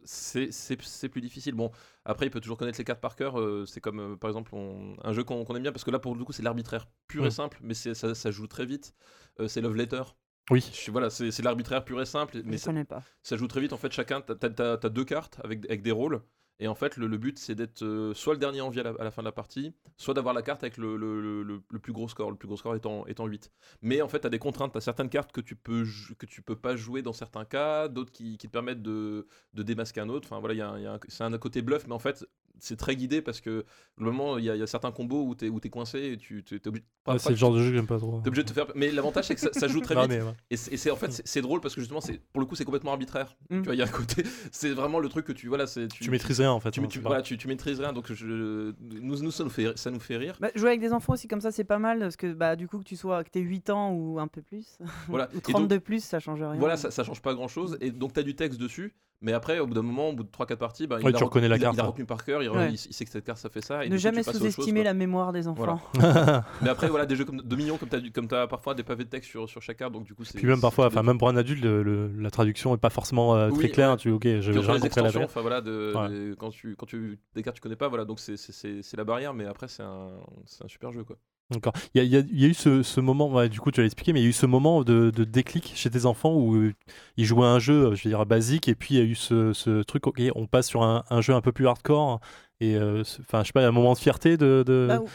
c'est 0.05 0.53
c'est- 0.53 0.82
c'est 0.82 1.09
plus 1.09 1.22
difficile. 1.22 1.55
Bon, 1.55 1.70
après, 2.05 2.26
il 2.26 2.30
peut 2.30 2.40
toujours 2.40 2.59
connaître 2.59 2.76
les 2.78 2.84
cartes 2.84 3.01
par 3.01 3.16
cœur. 3.16 3.40
euh, 3.40 3.64
c'est 3.66 3.80
comme 3.80 4.01
euh, 4.01 4.16
par 4.16 4.28
exemple 4.28 4.55
on- 4.55 4.96
un 5.03 5.12
jeu 5.14 5.24
qu'on 5.24 5.44
qu'on 5.46 5.57
aime 5.57 5.62
bien 5.62 5.72
parce 5.72 5.84
que 5.84 5.90
là, 5.90 5.98
pour 5.98 6.14
le 6.14 6.22
coup, 6.24 6.32
c'est 6.32 6.42
l'arbitraire 6.42 6.86
pur 7.09 7.24
et 7.24 7.28
Mm. 7.28 7.30
simple, 7.30 7.59
mais 7.62 7.72
c'est- 7.72 7.94
ça, 7.94 8.14
ça 8.14 8.30
joue 8.30 8.46
très 8.46 8.66
vite. 8.66 8.94
Euh, 9.40 9.48
c'est 9.48 9.62
Love 9.62 9.74
Letter. 9.76 10.03
Oui. 10.51 10.68
Je 10.72 10.90
voilà, 10.90 11.11
c'est 11.11 11.30
c'est 11.30 11.42
l'arbitraire 11.42 11.84
pur 11.84 12.01
et 12.01 12.07
simple, 12.07 12.40
mais 12.44 12.53
Je 12.59 12.62
ça, 12.62 12.72
pas. 12.84 13.03
ça 13.22 13.36
joue 13.36 13.46
très 13.48 13.61
vite. 13.61 13.72
En 13.72 13.76
fait, 13.78 13.92
chacun, 13.92 14.20
t'as 14.20 14.34
as, 14.82 14.88
deux 14.88 15.05
cartes 15.05 15.40
avec, 15.44 15.64
avec 15.66 15.82
des 15.82 15.92
rôles. 15.92 16.22
Et 16.62 16.68
en 16.68 16.74
fait, 16.74 16.98
le, 16.98 17.07
le 17.07 17.16
but, 17.16 17.38
c'est 17.38 17.55
d'être 17.55 17.82
euh, 17.82 18.12
soit 18.12 18.34
le 18.34 18.38
dernier 18.38 18.61
en 18.61 18.68
vie 18.68 18.80
à 18.80 18.82
la, 18.82 18.90
à 18.98 19.05
la 19.05 19.11
fin 19.11 19.22
de 19.22 19.26
la 19.26 19.32
partie, 19.32 19.72
soit 19.96 20.12
d'avoir 20.12 20.34
la 20.34 20.42
carte 20.42 20.62
avec 20.62 20.76
le, 20.76 20.94
le- 20.98 21.18
le- 21.22 21.42
le- 21.42 21.62
le 21.66 21.78
plus 21.78 21.94
gros 21.94 22.07
score, 22.07 22.30
le 22.30 22.36
plus 22.36 22.48
gros 22.48 22.59
score 22.59 22.76
étant, 22.76 23.07
étant 23.07 23.24
8. 23.26 23.51
Mais 23.80 24.03
en 24.03 24.09
fait, 24.09 24.20
tu 24.20 24.26
as 24.26 24.30
des 24.30 24.38
contraintes, 24.38 24.72
tu 24.72 24.76
as 24.76 24.82
certaines 24.82 25.09
cartes 25.09 25.32
que 25.32 25.40
tu 25.40 25.57
peux 25.57 25.84
jou- 25.84 26.14
que 26.16 26.26
tu 26.26 26.42
peux 26.42 26.57
pas 26.57 26.76
jouer 26.76 27.01
dans 27.01 27.14
certains 27.14 27.46
cas, 27.46 27.88
d'autres 27.88 28.12
qui, 28.12 28.36
qui 28.36 28.46
te 28.46 28.53
permettent 28.53 28.82
de, 28.82 29.26
de 29.55 29.62
démasquer 29.62 30.03
un 30.03 30.11
autre. 30.11 30.28
Enfin 30.30 30.38
voilà, 30.40 30.53
il 30.55 30.59
y 30.59 30.61
a 30.61 30.68
un- 30.68 30.76
il 30.78 30.82
y 30.82 30.86
a 30.86 30.92
un- 30.92 31.01
c'est 31.09 31.24
un 31.24 31.38
côté 31.38 31.62
bluff, 31.62 31.86
mais 31.86 31.94
en 31.94 31.98
fait, 31.98 32.26
c'est 32.61 32.76
très 32.76 32.96
guidé 32.96 33.22
parce 33.22 33.40
que 33.40 33.64
le 33.98 34.04
moment, 34.06 34.38
il 34.38 34.44
y, 34.44 34.50
a- 34.50 34.54
il 34.56 34.58
y 34.61 34.62
a 34.62 34.66
certains 34.66 34.92
combos 34.92 35.24
où 35.26 35.34
tu 35.34 35.46
es, 35.46 35.48
où 35.48 35.58
es 35.62 35.68
coincé 35.68 36.12
et 36.12 36.16
tu 36.16 36.44
es 36.52 36.68
obligé, 36.68 36.84
Ouais, 37.06 37.18
c'est 37.18 37.30
le 37.30 37.36
genre 37.36 37.52
de 37.52 37.61
jeu 37.62 37.70
que 37.70 37.76
j'aime 37.76 37.86
pas 37.86 37.98
trop. 37.98 38.20
t'es 38.22 38.28
obligé 38.28 38.42
de 38.44 38.48
te 38.48 38.52
faire. 38.54 38.66
Mais 38.74 38.90
l'avantage, 38.90 39.26
c'est 39.26 39.34
que 39.34 39.40
ça, 39.40 39.52
ça 39.52 39.66
joue 39.68 39.80
très 39.80 39.94
Non, 39.96 40.02
vite. 40.02 40.11
mais, 40.11 40.22
ouais. 40.22 40.32
Et 40.50 40.56
c'est 40.56 40.72
et 40.72 40.76
c'est- 40.76 40.90
en 40.90 40.96
fait 40.96 41.11
c'est- 41.12 41.26
c'est 41.26 41.40
drôle 41.42 41.61
parce 41.61 41.74
que 41.74 41.80
justement 41.80 42.00
c'est 42.00 42.20
pour 42.32 42.40
le 42.40 42.46
coup 42.46 42.54
c'est 42.54 42.64
complètement 42.64 42.92
arbitraire. 42.92 43.36
Mm. 43.50 43.58
Tu 43.58 43.64
vois 43.64 43.74
il 43.74 43.78
y 43.78 43.82
a 43.82 43.86
un 43.86 43.88
côté 43.88 44.22
c'est 44.52 44.70
vraiment 44.70 44.98
le 45.00 45.08
truc 45.08 45.26
que 45.26 45.32
tu 45.32 45.48
voilà 45.48 45.66
c'est 45.66 45.88
Tu 45.88 46.11
maîtrises 46.11 46.40
rien 46.40 46.52
en 46.52 46.61
fait. 46.61 46.70
tu, 46.70 46.80
hein, 46.80 46.86
tu- 46.88 47.00
voilà, 47.00 47.22
tu, 47.22 47.36
tu 47.38 47.48
maîtrises 47.48 47.80
rien 47.80 47.92
donc 47.92 48.12
je, 48.12 48.72
nous, 48.80 49.16
nous 49.22 49.30
ça 49.30 49.44
nous 49.44 49.50
fait 49.50 49.76
ça 49.78 49.90
nous 49.90 50.00
fait 50.00 50.16
rire. 50.16 50.36
Bah, 50.40 50.50
jouer 50.54 50.68
avec 50.68 50.80
des 50.80 50.92
enfants 50.92 51.14
aussi 51.14 51.28
comme 51.28 51.40
ça, 51.40 51.50
c'est 51.50 51.64
pas 51.64 51.78
mal 51.78 51.98
parce 52.00 52.16
que 52.16 52.32
bah, 52.32 52.56
du 52.56 52.68
coup, 52.68 52.78
que 52.78 52.84
tu 52.84 52.96
sois 52.96 53.24
que 53.24 53.30
t'aies 53.30 53.40
8 53.40 53.70
ans 53.70 53.92
ou 53.92 54.18
un 54.20 54.28
peu 54.28 54.42
plus, 54.42 54.78
Voilà 55.08 55.28
ou 55.34 55.38
Et 55.38 55.40
30 55.40 55.62
donc, 55.62 55.70
de 55.70 55.78
plus, 55.78 56.02
ça 56.04 56.20
change 56.20 56.40
rien. 56.42 56.54
voilà 56.58 56.76
ça, 56.76 56.90
ça 56.90 57.02
change 57.04 57.20
pas 57.22 57.34
grand 57.34 57.48
chose 57.48 57.76
et 57.80 57.90
donc 57.90 58.12
tu 58.12 58.20
as 58.20 58.22
du 58.22 58.34
texte 58.34 58.61
dessus 58.61 58.94
mais 59.22 59.32
après 59.32 59.58
au 59.58 59.66
bout 59.66 59.74
d'un 59.74 59.82
moment 59.82 60.08
au 60.08 60.12
bout 60.14 60.22
de 60.24 60.30
3 60.30 60.46
4 60.46 60.58
parties 60.58 60.86
bah, 60.86 60.96
Ouais, 60.96 61.02
il, 61.04 61.08
a 61.08 61.12
tu 61.12 61.22
re- 61.24 61.26
reconnais 61.26 61.48
la 61.48 61.56
il 61.56 61.60
a- 61.60 61.62
carte, 61.64 61.76
il 61.76 61.80
a 61.80 61.84
hein. 61.84 61.86
retenu 61.88 62.04
par 62.06 62.24
cœur 62.24 62.42
il, 62.42 62.48
re- 62.48 62.56
Ouais. 62.56 62.68
il- 62.70 62.74
il 62.74 62.94
sait 62.94 63.04
que 63.04 63.10
cette 63.10 63.24
carte 63.24 63.38
ça 63.38 63.48
fait 63.50 63.60
ça 63.60 63.84
et 63.84 63.88
ne 63.88 63.96
jamais 63.96 64.22
sous-estimer 64.22 64.82
la 64.82 64.94
mémoire 64.94 65.32
des 65.32 65.46
enfants. 65.48 65.80
Voilà. 65.94 66.44
mais 66.62 66.68
après 66.70 66.88
voilà 66.88 67.06
des 67.06 67.16
jeux 67.16 67.24
comme 67.24 67.40
Dominion 67.42 67.76
comme 67.76 67.88
tu 67.88 67.96
as, 67.96 68.00
comme 68.12 68.28
as 68.32 68.46
parfois 68.46 68.74
des 68.74 68.82
pavés 68.82 69.04
de 69.04 69.10
texte 69.10 69.30
sur, 69.30 69.48
sur 69.48 69.60
chaque 69.62 69.76
carte 69.76 69.92
donc 69.92 70.04
du 70.04 70.14
coup 70.14 70.22
Puis 70.34 70.46
même 70.46 70.60
parfois, 70.60 70.86
enfin 70.86 71.02
même 71.02 71.18
pour 71.18 71.28
un 71.28 71.36
adulte, 71.36 71.62
le- 71.62 71.82
le- 71.82 72.08
la 72.18 72.30
traduction 72.30 72.74
est 72.74 72.78
pas 72.78 72.90
forcément 72.90 73.36
euh, 73.36 73.50
très 73.50 73.68
claire. 73.68 73.90
ouais. 73.90 73.96
Tu 73.96 74.10
ok, 74.10 74.24
je 74.24 74.52
vais 74.52 74.60
la 74.62 75.24
enfin 75.24 75.40
voilà, 75.42 75.60
de, 75.60 75.92
Ouais. 75.94 76.08
de- 76.08 76.34
quand 76.34 76.50
tu 76.50 76.76
quand 76.76 76.86
tu 76.86 77.18
des 77.34 77.42
cartes 77.42 77.56
tu 77.56 77.60
connais 77.62 77.76
pas, 77.76 77.88
voilà, 77.88 78.04
donc 78.04 78.18
c'est 78.20 78.96
la 78.96 79.04
barrière, 79.04 79.34
mais 79.34 79.44
après 79.46 79.68
c'est 79.68 79.82
un 79.82 80.08
c'est 80.46 80.64
un 80.64 80.68
super 80.68 80.92
jeu 80.92 81.04
quoi. 81.04 81.16
D'accord. 81.51 81.72
Il 81.94 81.98
y 81.98 82.01
a, 82.01 82.05
il 82.05 82.11
y 82.11 82.16
a- 82.16 82.20
il 82.20 82.40
y 82.40 82.44
a 82.44 82.48
eu 82.48 82.55
ce, 82.55 82.82
ce 82.82 83.01
moment, 83.01 83.28
ouais, 83.30 83.48
du 83.48 83.61
coup 83.61 83.70
tu 83.70 83.80
l'as 83.80 83.86
expliqué, 83.86 84.12
mais 84.12 84.20
il 84.20 84.22
y 84.22 84.26
a 84.26 84.28
eu 84.28 84.32
ce 84.32 84.46
moment 84.46 84.82
de, 84.82 85.11
de 85.11 85.24
déclic 85.24 85.72
chez 85.74 85.90
tes 85.90 86.07
enfants 86.07 86.32
où 86.34 86.55
euh, 86.57 86.72
ils 87.16 87.24
jouaient 87.24 87.46
à 87.46 87.51
un 87.51 87.59
jeu, 87.59 87.86
euh, 87.86 87.94
je 87.94 88.05
veux 88.05 88.11
dire, 88.14 88.24
basique, 88.26 88.68
et 88.68 88.74
puis 88.74 88.94
il 88.94 88.98
y 88.98 89.01
a 89.01 89.05
eu 89.05 89.14
ce, 89.16 89.53
ce 89.53 89.82
truc, 89.82 90.07
ok, 90.07 90.20
on 90.36 90.46
passe 90.46 90.68
sur 90.68 90.82
un, 90.82 91.05
un 91.11 91.20
jeu 91.20 91.34
un 91.34 91.40
peu 91.40 91.53
plus 91.53 91.66
hardcore, 91.66 92.20
et 92.61 92.76
euh, 92.76 93.03
enfin, 93.20 93.40
je 93.42 93.48
sais 93.48 93.53
pas, 93.53 93.66
un 93.66 93.72
moment 93.72 93.92
de 93.94 93.98
fierté 93.98 94.36
de. 94.36 94.62
de- 94.66 94.86
Bah, 94.88 95.01
ou- 95.01 95.09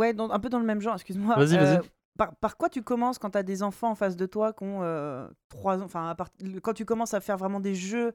ouais, 0.00 0.12
dans- 0.14 0.30
un 0.30 0.38
peu 0.38 0.48
dans 0.48 0.58
le 0.60 0.66
même 0.66 0.80
genre, 0.80 0.94
excuse-moi. 0.94 1.34
Vas-y, 1.36 1.56
vas-y. 1.56 1.80
Par, 2.16 2.36
par 2.36 2.56
quoi 2.56 2.68
tu 2.68 2.80
commences 2.82 3.18
quand 3.18 3.30
tu 3.30 3.38
as 3.38 3.42
des 3.42 3.64
enfants 3.64 3.90
en 3.90 3.94
face 3.96 4.14
de 4.16 4.26
toi 4.26 4.52
qui 4.52 4.62
ont 4.62 4.80
3 5.48 5.78
ans 5.80 5.84
Enfin, 5.84 6.14
part- 6.14 6.30
quand 6.62 6.72
tu 6.72 6.84
commences 6.84 7.12
à 7.14 7.20
faire 7.20 7.36
vraiment 7.36 7.58
des 7.58 7.74
jeux 7.74 8.12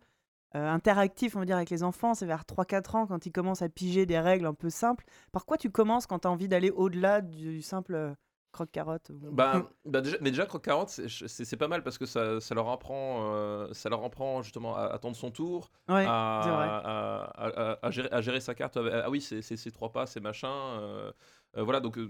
euh, 0.55 0.67
interactifs, 0.69 1.35
on 1.35 1.39
va 1.39 1.45
dire, 1.45 1.55
avec 1.57 1.69
les 1.69 1.83
enfants, 1.83 2.13
c'est 2.13 2.25
vers 2.25 2.43
3-4 2.45 2.95
ans 2.95 3.07
quand 3.07 3.25
ils 3.25 3.31
commencent 3.31 3.61
à 3.61 3.69
piger 3.69 4.05
des 4.05 4.19
règles 4.19 4.45
un 4.45 4.53
peu 4.53 4.69
simples. 4.69 5.05
Par 5.31 5.45
quoi 5.45 5.57
tu 5.57 5.69
commences 5.69 6.07
quand 6.07 6.19
tu 6.19 6.27
as 6.27 6.31
envie 6.31 6.47
d'aller 6.47 6.71
au-delà 6.71 7.21
du 7.21 7.61
simple 7.61 7.93
euh, 7.95 8.13
croque-carotte 8.51 9.11
Bah, 9.31 9.69
bah 9.85 10.01
déjà, 10.01 10.17
mais 10.21 10.31
déjà 10.31 10.47
croque 10.47 10.63
carotte, 10.63 10.89
c'est- 10.89 11.55
pas 11.55 11.67
mal 11.67 11.83
parce 11.83 11.99
que 11.99 12.07
ça, 12.07 12.39
ça 12.41 12.55
leur 12.55 12.67
apprend, 12.69 13.29
euh, 13.33 13.71
ça 13.73 13.89
leur 13.89 14.03
apprend 14.03 14.41
justement 14.41 14.75
à 14.75 14.85
attendre 14.85 15.15
son 15.15 15.29
tour, 15.29 15.69
Ouais, 15.87 16.03
à, 16.07 17.29
à- 17.35 17.77
à- 17.85 17.91
gérer, 17.91 18.09
à 18.11 18.21
gérer 18.21 18.39
sa 18.39 18.55
carte. 18.55 18.77
Ah 18.77 19.09
oui, 19.11 19.21
c'est 19.21 19.71
trois 19.71 19.91
pas, 19.91 20.07
c'est 20.07 20.19
machin. 20.19 20.49
euh, 20.49 21.11
euh, 21.57 21.63
voilà, 21.63 21.79
donc 21.79 21.97
euh, 21.97 22.07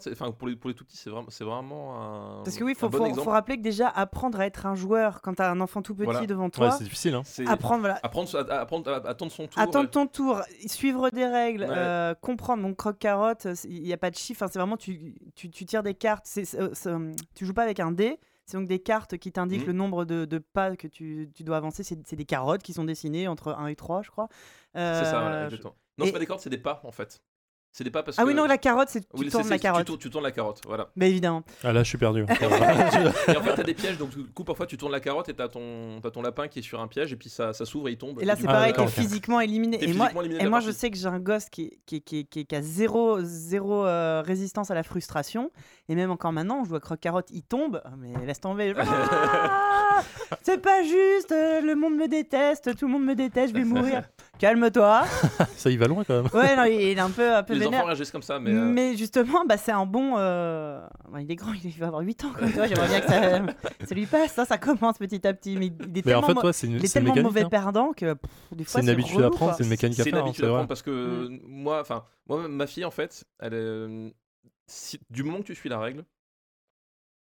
c'est- 0.00 0.12
enfin 0.12 0.30
pour 0.32 0.48
les 0.48 0.56
pour 0.56 0.68
les 0.68 0.74
tout 0.74 0.84
petits, 0.84 0.96
c'est 0.96 1.10
vraiment 1.10 1.28
c'est 1.30 1.44
vraiment 1.44 2.00
un. 2.40 2.42
Parce 2.42 2.56
que 2.56 2.64
oui, 2.64 2.74
faut, 2.74 2.88
bon 2.88 3.12
faut- 3.14 3.30
rappeler 3.30 3.56
que 3.58 3.62
déjà, 3.62 3.88
apprendre 3.88 4.40
à 4.40 4.46
être 4.46 4.64
un 4.66 4.74
joueur 4.74 5.20
quand 5.22 5.34
tu 5.34 5.42
as 5.42 5.50
un 5.50 5.60
enfant 5.60 5.82
tout 5.82 5.94
petit 5.94 6.04
Voilà. 6.04 6.26
devant 6.26 6.44
Ouais, 6.44 6.50
toi, 6.50 6.70
c'est 6.70 6.84
difficile, 6.84 7.14
hein. 7.14 7.22
Apprendre, 7.46 7.80
voilà, 7.80 8.00
apprendre, 8.02 8.34
à, 8.34 8.40
à- 8.54 8.60
apprendre 8.60 8.90
à 8.90 8.96
attendre 9.08 9.30
son 9.32 9.46
tour. 9.46 9.60
Attendre 9.62 9.90
ton 9.90 10.06
tour, 10.06 10.40
suivre 10.66 11.10
des 11.10 11.26
règles, 11.26 11.62
Ouais. 11.64 11.68
euh, 11.70 12.14
comprendre. 12.14 12.62
Donc, 12.62 12.76
croque-carotte, 12.76 13.46
il 13.64 13.82
n'y 13.82 13.92
a 13.92 13.98
pas 13.98 14.10
de 14.10 14.16
chiffre. 14.16 14.42
hein, 14.42 14.48
c'est 14.50 14.58
vraiment, 14.58 14.76
tu, 14.78 15.14
tu, 15.34 15.50
tu 15.50 15.66
tires 15.66 15.82
des 15.82 15.94
cartes. 15.94 16.24
C'est, 16.26 16.54
euh, 16.58 16.70
euh, 16.86 17.12
tu 17.34 17.44
joues 17.44 17.54
pas 17.54 17.64
avec 17.64 17.80
un 17.80 17.92
dé. 17.92 18.18
C'est 18.46 18.56
donc 18.56 18.66
des 18.66 18.78
cartes 18.78 19.18
qui 19.18 19.30
t'indiquent 19.30 19.60
Mhm. 19.62 19.66
le 19.66 19.72
nombre 19.74 20.04
de, 20.06 20.24
de 20.24 20.38
pas 20.38 20.74
que 20.76 20.86
tu, 20.88 21.30
tu 21.34 21.44
dois 21.44 21.58
avancer. 21.58 21.82
C'est, 21.82 22.16
des 22.16 22.24
carottes 22.24 22.62
qui 22.62 22.72
sont 22.72 22.84
dessinées 22.84 23.28
entre 23.28 23.52
1 23.52 23.66
et 23.66 23.76
3, 23.76 24.00
je 24.00 24.10
crois. 24.10 24.28
C'est 24.74 25.04
ça, 25.04 25.20
voilà, 25.20 25.36
Euh, 25.36 25.44
exactement. 25.44 25.74
Non, 25.98 26.04
et- 26.04 26.08
c'est 26.08 26.12
pas 26.14 26.18
des 26.18 26.26
cordes, 26.26 26.40
c'est 26.40 26.48
des 26.48 26.56
pas 26.56 26.80
en 26.84 26.92
fait. 26.92 27.20
C'est 27.70 27.84
des 27.84 27.90
pas 27.90 28.02
parce 28.02 28.18
Ah 28.18 28.22
que. 28.22 28.28
oui, 28.28 28.34
non, 28.34 28.46
la 28.46 28.58
carotte, 28.58 28.88
c'est 28.88 29.00
tu 29.02 29.06
Oui, 29.14 29.28
tournes 29.28 29.48
la 29.48 29.56
tu 29.56 29.62
carotte. 29.62 29.86
tournes- 29.86 29.98
Tu 29.98 30.10
tournes 30.10 30.24
la 30.24 30.32
carotte, 30.32 30.60
voilà. 30.66 30.88
Mais 30.96 31.10
évidemment. 31.10 31.44
Ah 31.62 31.72
là, 31.72 31.82
je 31.84 31.88
suis 31.88 31.98
perdu. 31.98 32.22
Et 33.28 33.36
en 33.36 33.42
fait, 33.42 33.54
t'as 33.54 33.62
des 33.62 33.74
pièges, 33.74 33.98
donc 33.98 34.10
du 34.10 34.24
coup, 34.24 34.42
parfois 34.42 34.66
tu 34.66 34.76
tournes 34.76 34.90
la 34.90 35.00
carotte 35.00 35.28
et 35.28 35.34
t'as 35.34 35.48
ton, 35.48 36.00
t'as 36.02 36.10
ton 36.10 36.22
lapin 36.22 36.48
qui 36.48 36.58
est 36.58 36.62
sur 36.62 36.80
un 36.80 36.88
piège 36.88 37.12
et 37.12 37.16
puis 37.16 37.28
ça, 37.28 37.52
ça 37.52 37.64
s'ouvre 37.66 37.88
et 37.88 37.92
il 37.92 37.98
tombe. 37.98 38.20
Et 38.20 38.24
là, 38.24 38.34
c'est 38.36 38.46
pareil, 38.46 38.72
d'accord, 38.72 38.86
t'es 38.86 39.00
physiquement 39.02 39.40
éliminé. 39.40 39.78
T'es 39.78 39.90
Et 39.90 39.92
moi, 39.92 40.10
éliminé 40.18 40.42
et 40.42 40.48
moi 40.48 40.60
je 40.60 40.70
sais 40.72 40.90
que 40.90 40.96
j'ai 40.96 41.06
un 41.06 41.20
gosse 41.20 41.48
qui, 41.50 41.78
qui, 41.86 42.00
qui, 42.02 42.26
qui- 42.26 42.46
qui 42.46 42.54
a 42.56 42.62
zéro, 42.62 43.18
zéro 43.22 43.84
euh, 43.86 44.22
résistance 44.24 44.70
à 44.70 44.74
la 44.74 44.82
frustration. 44.82 45.50
Et 45.88 45.94
même 45.94 46.10
encore 46.10 46.32
maintenant, 46.32 46.64
je 46.64 46.70
vois 46.70 46.80
croque-carotte, 46.80 47.28
il 47.30 47.42
tombe. 47.42 47.80
Ah, 47.84 47.90
mais 47.98 48.12
laisse 48.26 48.40
tomber. 48.40 48.74
Ah, 50.30 50.36
c'est 50.42 50.60
pas 50.60 50.82
juste, 50.82 51.32
euh, 51.32 51.60
le 51.60 51.74
monde 51.74 51.94
me 51.96 52.06
déteste, 52.06 52.76
tout 52.76 52.86
le 52.86 52.92
monde 52.92 53.04
me 53.04 53.14
déteste, 53.14 53.52
je 53.54 53.58
vais 53.58 53.64
mourir. 53.64 54.04
Calme-toi. 54.38 55.04
ça 55.56 55.70
y 55.70 55.76
va 55.76 55.86
loin 55.86 56.04
quand 56.04 56.22
même. 56.22 56.30
Ouais, 56.32 56.56
non, 56.56 56.64
il 56.64 56.80
est 56.96 56.98
un 57.00 57.10
peu, 57.10 57.34
un 57.34 57.42
peu 57.42 57.54
Les 57.54 57.60
enfants 57.62 57.70
vénère. 57.70 57.86
réagissent 57.86 58.10
comme 58.10 58.22
ça, 58.22 58.38
mais. 58.38 58.52
Mais, 58.52 58.92
euh, 58.92 58.96
justement, 58.96 59.44
bah, 59.46 59.56
c'est 59.56 59.72
un 59.72 59.84
bon. 59.86 60.14
euh, 60.18 60.80
bah, 61.10 61.20
il 61.20 61.30
est 61.30 61.34
grand, 61.36 61.52
il 61.52 61.70
va 61.72 61.88
avoir 61.88 62.02
8 62.02 62.24
ans. 62.24 62.32
Tu 62.38 62.44
vois, 62.46 62.66
J'aimerais 62.66 62.88
bien 62.88 63.00
que 63.00 63.06
ça, 63.08 63.40
ça 63.86 63.94
lui 63.94 64.06
passe. 64.06 64.32
Ça, 64.32 64.44
ça 64.44 64.58
commence 64.58 64.98
petit 64.98 65.26
à 65.26 65.34
petit. 65.34 65.56
Mais 65.56 65.66
il 65.66 65.98
est 65.98 66.06
Mais 66.06 66.14
en 66.14 66.20
tellement, 66.20 66.26
fait, 66.28 66.34
mo- 66.34 66.40
toi, 66.42 66.52
c'est 66.52 66.66
une, 66.66 66.74
il 66.74 66.84
est 66.84 66.86
c'est 66.86 67.00
une 67.00 67.04
tellement 67.06 67.14
mécanique. 67.14 67.24
mauvais 67.34 67.42
hein. 67.44 67.48
perdant 67.50 67.92
que 67.92 68.14
pff, 68.14 68.30
des 68.52 68.64
fois 68.64 68.80
C'est 68.80 68.86
une 68.86 68.90
habitude 68.90 69.16
relou, 69.16 69.26
à 69.26 69.30
prendre, 69.30 69.50
quoi. 69.50 69.56
c'est 69.56 69.64
une 69.64 69.70
mécanique 69.70 70.00
à 70.00 70.02
C'est 70.04 70.10
une 70.10 70.14
faire. 70.16 70.22
hein, 70.24 70.26
habitude 70.28 70.40
c'est 70.44 70.46
à 70.46 70.50
vrai. 70.50 70.56
prendre 70.58 70.68
parce 70.68 70.82
que 70.82 71.28
moi, 71.46 71.80
enfin, 71.80 72.04
moi, 72.28 72.46
ma 72.48 72.66
fille, 72.66 72.84
en 72.84 72.90
fait, 72.90 73.24
elle 73.40 73.54
est, 73.54 73.56
euh, 73.56 74.10
si- 74.66 75.00
du 75.10 75.22
moment 75.24 75.38
que 75.38 75.44
tu 75.44 75.54
suis 75.54 75.68
la 75.68 75.78
règle, 75.78 76.04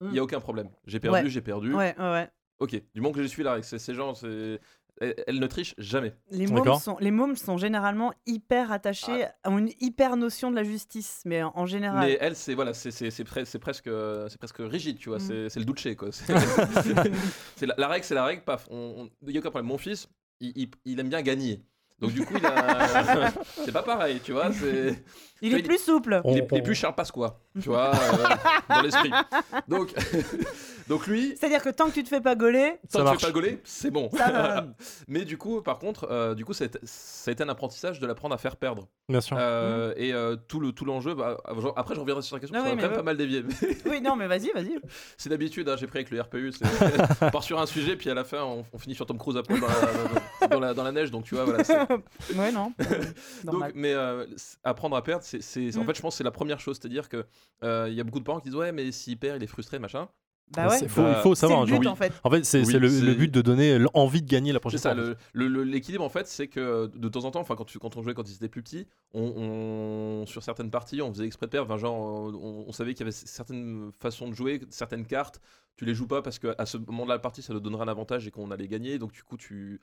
il 0.02 0.08
Mm. 0.08 0.14
y 0.14 0.18
a 0.18 0.22
aucun 0.22 0.40
problème. 0.40 0.68
J'ai 0.86 1.00
perdu, 1.00 1.18
Ouais. 1.24 1.28
j'ai 1.30 1.40
perdu. 1.40 1.74
Ouais, 1.74 1.94
ouais, 1.98 2.10
ouais. 2.10 2.28
Ok, 2.58 2.80
du 2.94 3.00
moment 3.00 3.14
que 3.14 3.22
je 3.22 3.26
suis 3.26 3.42
la 3.42 3.52
règle, 3.54 3.64
c'est 3.64 3.78
ces 3.78 3.94
gens, 3.94 4.14
c'est. 4.14 4.60
Elle, 5.00 5.14
elle 5.26 5.38
ne 5.40 5.46
triche 5.46 5.74
jamais. 5.78 6.14
Les 6.30 6.46
mômes, 6.46 6.78
sont, 6.78 6.96
les 7.00 7.10
mômes 7.10 7.34
sont 7.36 7.56
généralement 7.56 8.12
hyper 8.26 8.70
attachés 8.70 9.24
à 9.42 9.50
une 9.50 9.70
hyper 9.80 10.16
notion 10.16 10.50
de 10.50 10.56
la 10.56 10.62
justice, 10.62 11.22
mais 11.24 11.42
en, 11.42 11.52
en 11.54 11.64
général. 11.66 12.06
Mais 12.06 12.18
elle, 12.20 12.36
c'est 12.36 12.54
voilà, 12.54 12.74
c'est 12.74 12.90
c'est- 12.90 13.10
c'est 13.10 13.24
pre- 13.24 13.58
presque, 13.58 13.88
c'est 14.28 14.38
presque 14.38 14.58
rigide, 14.60 14.98
tu 14.98 15.08
vois. 15.08 15.18
Mm. 15.18 15.48
C'est 15.48 15.58
le 15.58 15.64
duce, 15.64 15.96
quoi. 15.96 16.10
C'est 17.56 17.66
la, 17.66 17.74
la 17.78 17.88
règle, 17.88 18.04
c'est 18.04 18.14
la 18.14 18.24
règle. 18.24 18.42
Paf, 18.44 18.66
on, 18.70 18.76
on- 18.76 19.10
il 19.26 19.32
y 19.32 19.36
a 19.36 19.40
aucun 19.40 19.50
problème. 19.50 19.68
Mon 19.68 19.78
fils, 19.78 20.08
il, 20.40 20.52
il- 20.56 20.70
il 20.84 21.00
aime 21.00 21.08
bien 21.08 21.22
gagner. 21.22 21.62
Donc 21.98 22.12
du 22.12 22.24
coup, 22.24 22.34
il 22.38 22.46
a... 22.46 23.30
c'est 23.64 23.72
pas 23.72 23.82
pareil, 23.82 24.20
tu 24.24 24.32
vois. 24.32 24.50
Il 25.42 25.54
est 25.54 25.58
il- 25.58 25.62
plus 25.62 25.78
souple. 25.78 26.20
Il 26.24 26.38
est, 26.38 26.48
il 26.50 26.58
est 26.58 26.62
plus 26.62 26.74
Charles 26.74 26.94
Pasqua, 26.94 27.38
tu 27.60 27.68
vois, 27.68 27.94
euh, 27.94 28.36
dans 28.70 28.80
l'esprit. 28.82 29.10
Donc, 29.68 29.92
donc 30.90 31.06
lui, 31.06 31.34
C'est-à-dire 31.38 31.62
que 31.62 31.70
tant 31.70 31.86
que 31.88 31.92
tu 31.94 32.02
te 32.02 32.08
fais 32.08 32.20
pas 32.20 32.34
gauler, 32.34 32.74
Ça 32.88 32.98
tant 32.98 32.98
que 32.98 32.98
tu 32.98 33.04
marche. 33.04 33.20
fais 33.20 33.26
pas 33.28 33.32
gauler, 33.32 33.60
c'est 33.64 33.90
bon. 33.90 34.10
Ça. 34.10 34.66
Mais 35.08 35.24
du 35.24 35.38
coup, 35.38 35.62
par 35.62 35.78
contre, 35.78 36.06
euh, 36.10 36.34
du 36.34 36.44
coup, 36.44 36.52
ça 36.52 36.64
a, 36.64 36.66
été, 36.66 36.78
ça 36.84 37.30
a 37.30 37.32
été 37.32 37.42
un 37.42 37.48
apprentissage 37.48 37.98
de 38.00 38.06
l'apprendre 38.06 38.34
à 38.34 38.38
faire 38.38 38.56
perdre. 38.56 38.88
Bien 39.08 39.20
sûr. 39.20 39.36
Euh, 39.40 39.94
Et 39.96 40.12
euh, 40.12 40.36
tout 40.36 40.60
le 40.60 40.72
tout 40.72 40.84
l'enjeu, 40.84 41.14
bah, 41.14 41.38
après, 41.76 41.94
je 41.94 42.00
reviendrai 42.00 42.22
sur 42.22 42.36
la 42.36 42.40
question. 42.40 42.58
Ah 42.58 42.62
parce 42.62 42.74
oui, 42.74 42.78
qu'on 42.80 42.84
a 42.84 42.88
mais 42.88 42.94
quand 42.96 43.04
même 43.04 43.04
pas 43.04 43.10
mal 43.10 43.16
dévié. 43.16 43.44
oui, 43.86 44.00
non, 44.00 44.16
mais 44.16 44.26
vas-y, 44.26 44.50
vas-y. 44.52 44.78
c'est 45.16 45.30
d'habitude, 45.30 45.68
hein, 45.68 45.76
j'ai 45.78 45.86
pris 45.86 46.00
avec 46.00 46.10
le 46.10 46.20
RPU. 46.20 46.52
c'est- 46.52 46.64
on 47.24 47.30
part 47.30 47.42
sur 47.44 47.60
un 47.60 47.66
sujet, 47.66 47.96
puis 47.96 48.10
à 48.10 48.14
la 48.14 48.24
fin, 48.24 48.42
on, 48.42 48.64
on 48.72 48.78
finit 48.78 48.94
sur 48.94 49.06
Tom 49.06 49.16
Cruise 49.18 49.36
après 49.36 49.58
dans 49.60 49.66
la, 49.68 50.48
dans 50.48 50.60
la- 50.60 50.74
dans 50.74 50.84
la 50.84 50.92
neige. 50.92 51.10
Donc 51.10 51.24
tu 51.24 51.34
vois, 51.34 51.44
voilà. 51.44 51.64
c'est- 51.64 51.78
ouais, 52.36 52.52
non. 52.52 52.72
Donc, 53.44 53.62
mais 53.74 53.92
euh, 53.94 54.26
apprendre 54.64 54.96
à 54.96 55.02
perdre, 55.02 55.24
c'est, 55.24 55.40
c'est- 55.42 55.76
en 55.76 55.82
Mm. 55.82 55.86
fait, 55.86 55.94
je 55.96 56.02
pense 56.02 56.14
que 56.14 56.18
c'est 56.18 56.24
la 56.24 56.30
première 56.30 56.60
chose. 56.60 56.78
C'est-à-dire 56.80 57.08
que 57.08 57.24
euh, 57.64 57.86
il 57.88 57.94
y 57.94 58.00
a 58.00 58.04
beaucoup 58.04 58.18
de 58.20 58.24
parents 58.24 58.40
qui 58.40 58.48
disent 58.48 58.56
ouais, 58.58 58.72
mais 58.72 58.90
s'il 58.92 59.18
perd, 59.18 59.36
il 59.40 59.44
est 59.44 59.46
frustré, 59.46 59.78
machin. 59.78 60.08
Bah 60.52 60.68
ouais. 60.68 60.78
C'est- 60.78 60.88
faut- 60.88 61.02
Bah, 61.02 61.14
il 61.18 61.22
faut 61.22 61.34
C'est 61.34 61.40
savoir. 61.42 61.64
le 61.66 61.78
but 61.78 61.86
en 61.86 61.94
fait. 61.94 62.12
En 62.24 62.30
fait, 62.30 62.44
c'est 62.44 62.64
Oui, 62.64 62.72
le, 62.74 63.14
but 63.14 63.30
de 63.32 63.40
donner 63.42 63.78
l'envie 63.78 64.22
de 64.22 64.28
gagner 64.28 64.52
la 64.52 64.56
C'est 64.56 64.60
prochaine 64.60 64.78
ça, 64.80 64.94
fois. 64.94 65.14
l'équilibre 65.34 66.04
en 66.04 66.08
fait, 66.08 66.26
c'est 66.26 66.48
que 66.48 66.90
de 66.94 67.08
temps 67.08 67.24
en 67.24 67.30
temps, 67.30 67.40
enfin 67.40 67.54
quand, 67.56 67.64
tu- 67.64 67.78
quand 67.78 67.96
on 67.96 68.02
jouait 68.02 68.14
quand 68.14 68.28
ils 68.28 68.34
étaient 68.34 68.48
plus 68.48 68.62
petits, 68.62 68.86
on, 69.14 69.22
on- 70.22 70.26
sur 70.26 70.42
certaines 70.42 70.70
parties, 70.70 71.02
on 71.02 71.12
faisait 71.12 71.26
exprès 71.26 71.46
de 71.46 71.50
perdre. 71.50 71.70
Enfin, 71.72 71.80
genre, 71.80 71.94
on, 71.98 72.64
on 72.68 72.72
savait 72.72 72.94
qu'il 72.94 73.00
y 73.00 73.04
avait 73.04 73.12
certaines 73.12 73.90
façons 74.00 74.28
de 74.28 74.34
jouer, 74.34 74.60
certaines 74.70 75.06
cartes, 75.06 75.40
tu 75.76 75.84
les 75.84 75.94
joues 75.94 76.06
pas 76.06 76.20
parce 76.22 76.38
qu'à 76.38 76.66
ce 76.66 76.76
moment 76.76 77.04
de 77.04 77.10
la 77.10 77.18
partie, 77.18 77.42
ça 77.42 77.52
nous 77.54 77.60
donnerait 77.60 77.84
un 77.84 77.88
avantage 77.88 78.26
et 78.26 78.30
qu'on 78.30 78.50
allait 78.50 78.68
gagner. 78.68 78.98
Donc 78.98 79.12
du 79.12 79.22
coup, 79.22 79.36
tu 79.36 79.80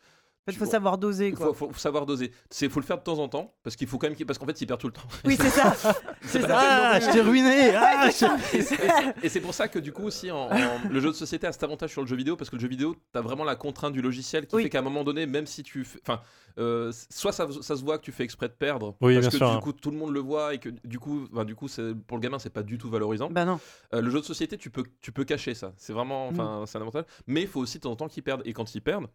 En 0.47 0.51
fait, 0.51 0.53
tu- 0.53 0.59
faut 0.59 0.65
savoir 0.71 0.97
doser 0.97 1.27
il 1.29 1.35
quoi. 1.35 1.53
faut, 1.53 1.69
faut 1.71 1.79
savoir 1.79 2.05
doser. 2.05 2.31
C'est 2.49 2.69
faut 2.69 2.79
le 2.79 2.85
faire 2.85 2.97
de 2.97 3.03
temps 3.03 3.19
en 3.19 3.27
temps 3.27 3.53
parce 3.63 3.75
qu'il 3.75 3.85
faut 3.87 3.97
quand 3.97 4.07
même 4.09 4.17
parce 4.25 4.39
qu'en 4.39 4.45
fait, 4.45 4.61
il 4.61 4.65
perd 4.65 4.79
tout 4.79 4.87
le 4.87 4.93
temps. 4.93 5.01
Oui, 5.25 5.35
c'est 5.39 5.49
ça. 5.49 5.75
c'est 6.21 6.41
ça. 6.41 6.57
Ah, 6.59 6.99
je 7.01 7.11
t'ai 7.11 7.21
ruiné 7.21 7.75
ah, 7.75 8.09
je- 8.09 9.25
Et 9.25 9.29
c'est- 9.29 9.41
pour 9.41 9.53
ça 9.53 9.67
que 9.67 9.79
du 9.79 9.91
coup 9.91 10.03
aussi 10.03 10.31
en- 10.31 10.49
en- 10.49 10.89
le 10.89 10.99
jeu 10.99 11.09
de 11.09 11.13
société 11.13 11.47
a 11.47 11.51
cet 11.51 11.63
avantage 11.63 11.91
sur 11.91 12.01
le 12.01 12.07
jeu 12.07 12.15
vidéo 12.15 12.35
parce 12.37 12.49
que 12.49 12.55
le 12.55 12.61
jeu 12.61 12.67
vidéo 12.67 12.95
t'as 13.11 13.21
vraiment 13.21 13.43
la 13.43 13.55
contrainte 13.55 13.93
du 13.93 14.01
logiciel 14.01 14.47
qui 14.47 14.55
Oui. 14.55 14.63
fait 14.63 14.69
qu'à 14.69 14.79
un 14.79 14.83
moment 14.83 15.03
donné 15.03 15.25
même 15.25 15.45
si 15.47 15.63
tu 15.63 15.85
enfin 16.01 16.21
euh, 16.59 16.91
soit 17.11 17.31
ça, 17.31 17.47
ça 17.61 17.75
se 17.75 17.83
voit 17.83 17.97
que 17.99 18.03
tu 18.03 18.11
fais 18.11 18.23
exprès 18.23 18.47
de 18.47 18.53
perdre 18.53 18.95
Oui, 19.01 19.13
parce 19.15 19.27
que 19.27 19.37
sûr, 19.37 19.49
du 19.51 19.55
hein. 19.57 19.59
coup 19.59 19.73
tout 19.73 19.91
le 19.91 19.97
monde 19.97 20.11
le 20.11 20.19
voit 20.19 20.53
et 20.55 20.57
que 20.59 20.69
du 20.85 20.97
coup 20.99 21.27
enfin, 21.31 21.45
du 21.45 21.55
coup 21.55 21.67
c'est 21.67 21.93
pour 22.07 22.17
le 22.17 22.21
gamin 22.21 22.39
c'est 22.39 22.49
pas 22.49 22.63
du 22.63 22.77
tout 22.77 22.89
valorisant 22.89 23.29
Bah 23.29 23.45
non. 23.45 23.59
Euh, 23.93 24.01
le 24.01 24.09
jeu 24.09 24.19
de 24.19 24.25
société 24.25 24.57
tu 24.57 24.69
peux 24.69 24.83
tu 25.01 25.11
peux 25.11 25.23
cacher 25.23 25.53
ça 25.53 25.73
c'est 25.77 25.93
vraiment 25.93 26.27
enfin 26.29 26.63
c'est 26.65 26.77
un 26.77 26.81
avantage 26.81 27.05
mais 27.27 27.41
il 27.43 27.47
faut 27.47 27.59
aussi 27.59 27.77
de 27.77 27.83
temps 27.83 27.91
en 27.91 27.95
temps 27.95 28.07
qu'ils 28.07 28.23
perdent 28.23 28.41
et 28.45 28.53
quand 28.53 28.73
ils 28.73 28.81
perdent 28.81 29.07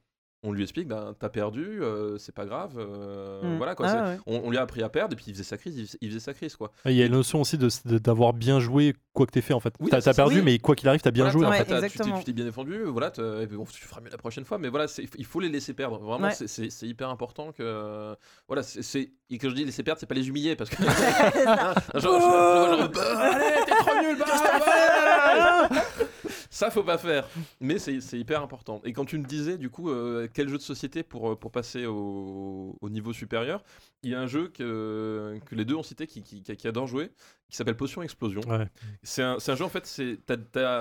on 0.44 0.52
lui 0.52 0.62
explique 0.62 0.88
ben 0.88 1.14
t'as 1.18 1.28
perdu 1.28 1.82
euh, 1.82 2.18
c'est 2.18 2.34
pas 2.34 2.44
grave 2.46 2.72
euh, 2.78 3.40
Mm. 3.42 3.56
voilà 3.58 3.74
quoi 3.74 3.86
Ah 3.88 4.04
ouais. 4.10 4.18
on, 4.26 4.42
on 4.44 4.50
lui 4.50 4.58
a 4.58 4.62
appris 4.62 4.82
à 4.82 4.88
perdre 4.88 5.12
et 5.12 5.16
puis 5.16 5.26
il 5.28 5.32
faisait 5.34 5.44
sa 5.44 5.56
crise 5.56 5.76
il 5.78 5.86
faisait, 5.86 5.98
il 6.00 6.08
faisait 6.08 6.20
sa 6.20 6.34
crise 6.34 6.56
quoi 6.56 6.72
Il 6.86 6.92
y 6.92 7.02
a 7.02 7.06
une 7.06 7.12
notion 7.12 7.40
aussi 7.40 7.58
de- 7.58 7.68
de- 7.86 7.98
d'avoir 7.98 8.32
bien 8.32 8.58
joué 8.60 8.94
quoi 9.14 9.26
que 9.26 9.30
t'aies 9.32 9.40
fait 9.42 9.52
en 9.54 9.60
fait. 9.60 9.74
Oui, 9.78 9.90
t'as 9.90 10.14
perdu, 10.14 10.36
oui. 10.36 10.42
mais 10.42 10.58
quoi 10.58 10.74
qu'il 10.74 10.88
arrive, 10.88 11.02
t'as 11.02 11.10
bien 11.10 11.24
Voilà, 11.24 11.32
joué. 11.32 11.46
en 11.46 11.52
fait. 11.52 11.88
tu 11.90 12.24
t'es- 12.24 12.32
bien 12.32 12.44
défendu, 12.46 12.82
voilà, 12.84 13.10
bon, 13.10 13.64
tu 13.70 13.82
feras 13.82 14.00
mieux 14.00 14.08
la 14.10 14.16
prochaine 14.16 14.44
fois, 14.46 14.56
mais 14.56 14.70
voilà, 14.70 14.86
il 15.18 15.24
faut 15.26 15.38
les 15.38 15.50
laisser 15.50 15.74
perdre. 15.74 15.98
Vraiment, 15.98 16.28
Ouais. 16.28 16.34
c'est- 16.34 16.86
hyper 16.86 17.10
important 17.10 17.52
que. 17.52 18.14
Voilà, 18.48 18.62
c'est- 18.62 19.10
quand 19.32 19.50
je 19.50 19.54
dis 19.54 19.64
laisser 19.66 19.82
perdre, 19.82 20.00
c'est 20.00 20.06
pas 20.06 20.14
les 20.14 20.26
humilier 20.28 20.56
parce 20.56 20.70
que. 20.70 20.76
genre, 22.00 22.00
genre, 22.00 22.20
genre, 22.20 22.78
genre, 22.78 22.88
bah, 22.88 23.18
allez, 23.18 23.64
t'es 23.66 23.72
trop 23.72 24.00
nul, 24.02 24.16
bah, 24.18 25.68
ouais. 25.70 26.06
Ça, 26.52 26.70
faut 26.70 26.82
pas 26.82 26.98
faire. 26.98 27.26
Mais 27.60 27.78
c'est 27.78 27.96
hyper 28.12 28.42
important. 28.42 28.82
Et 28.84 28.92
quand 28.92 29.06
tu 29.06 29.16
me 29.16 29.24
disais, 29.24 29.56
du 29.56 29.70
coup, 29.70 29.88
euh, 29.88 30.28
quel 30.34 30.50
jeu 30.50 30.58
de 30.58 30.62
société 30.62 31.02
pour, 31.02 31.32
euh, 31.32 31.34
passer 31.34 31.86
au, 31.86 32.76
au 32.78 32.90
niveau 32.90 33.14
supérieur, 33.14 33.64
il 34.02 34.10
y 34.10 34.14
a 34.14 34.20
un 34.20 34.26
jeu 34.26 34.48
que, 34.48 35.40
que 35.46 35.54
les 35.54 35.64
deux 35.64 35.76
ont 35.76 35.82
cité 35.82 36.06
qui, 36.06 36.22
qui, 36.22 36.42
qui 36.42 36.68
adore 36.68 36.86
jouer, 36.86 37.10
qui 37.52 37.56
s'appelle 37.58 37.76
Potion 37.76 38.02
Explosion. 38.02 38.40
Ouais. 38.48 38.66
C'est 39.02 39.22
un, 39.22 39.36
jeu 39.38 39.62
en 39.64 39.68
fait, 39.68 39.84
c'est 39.86 40.18
t'as, 40.24 40.36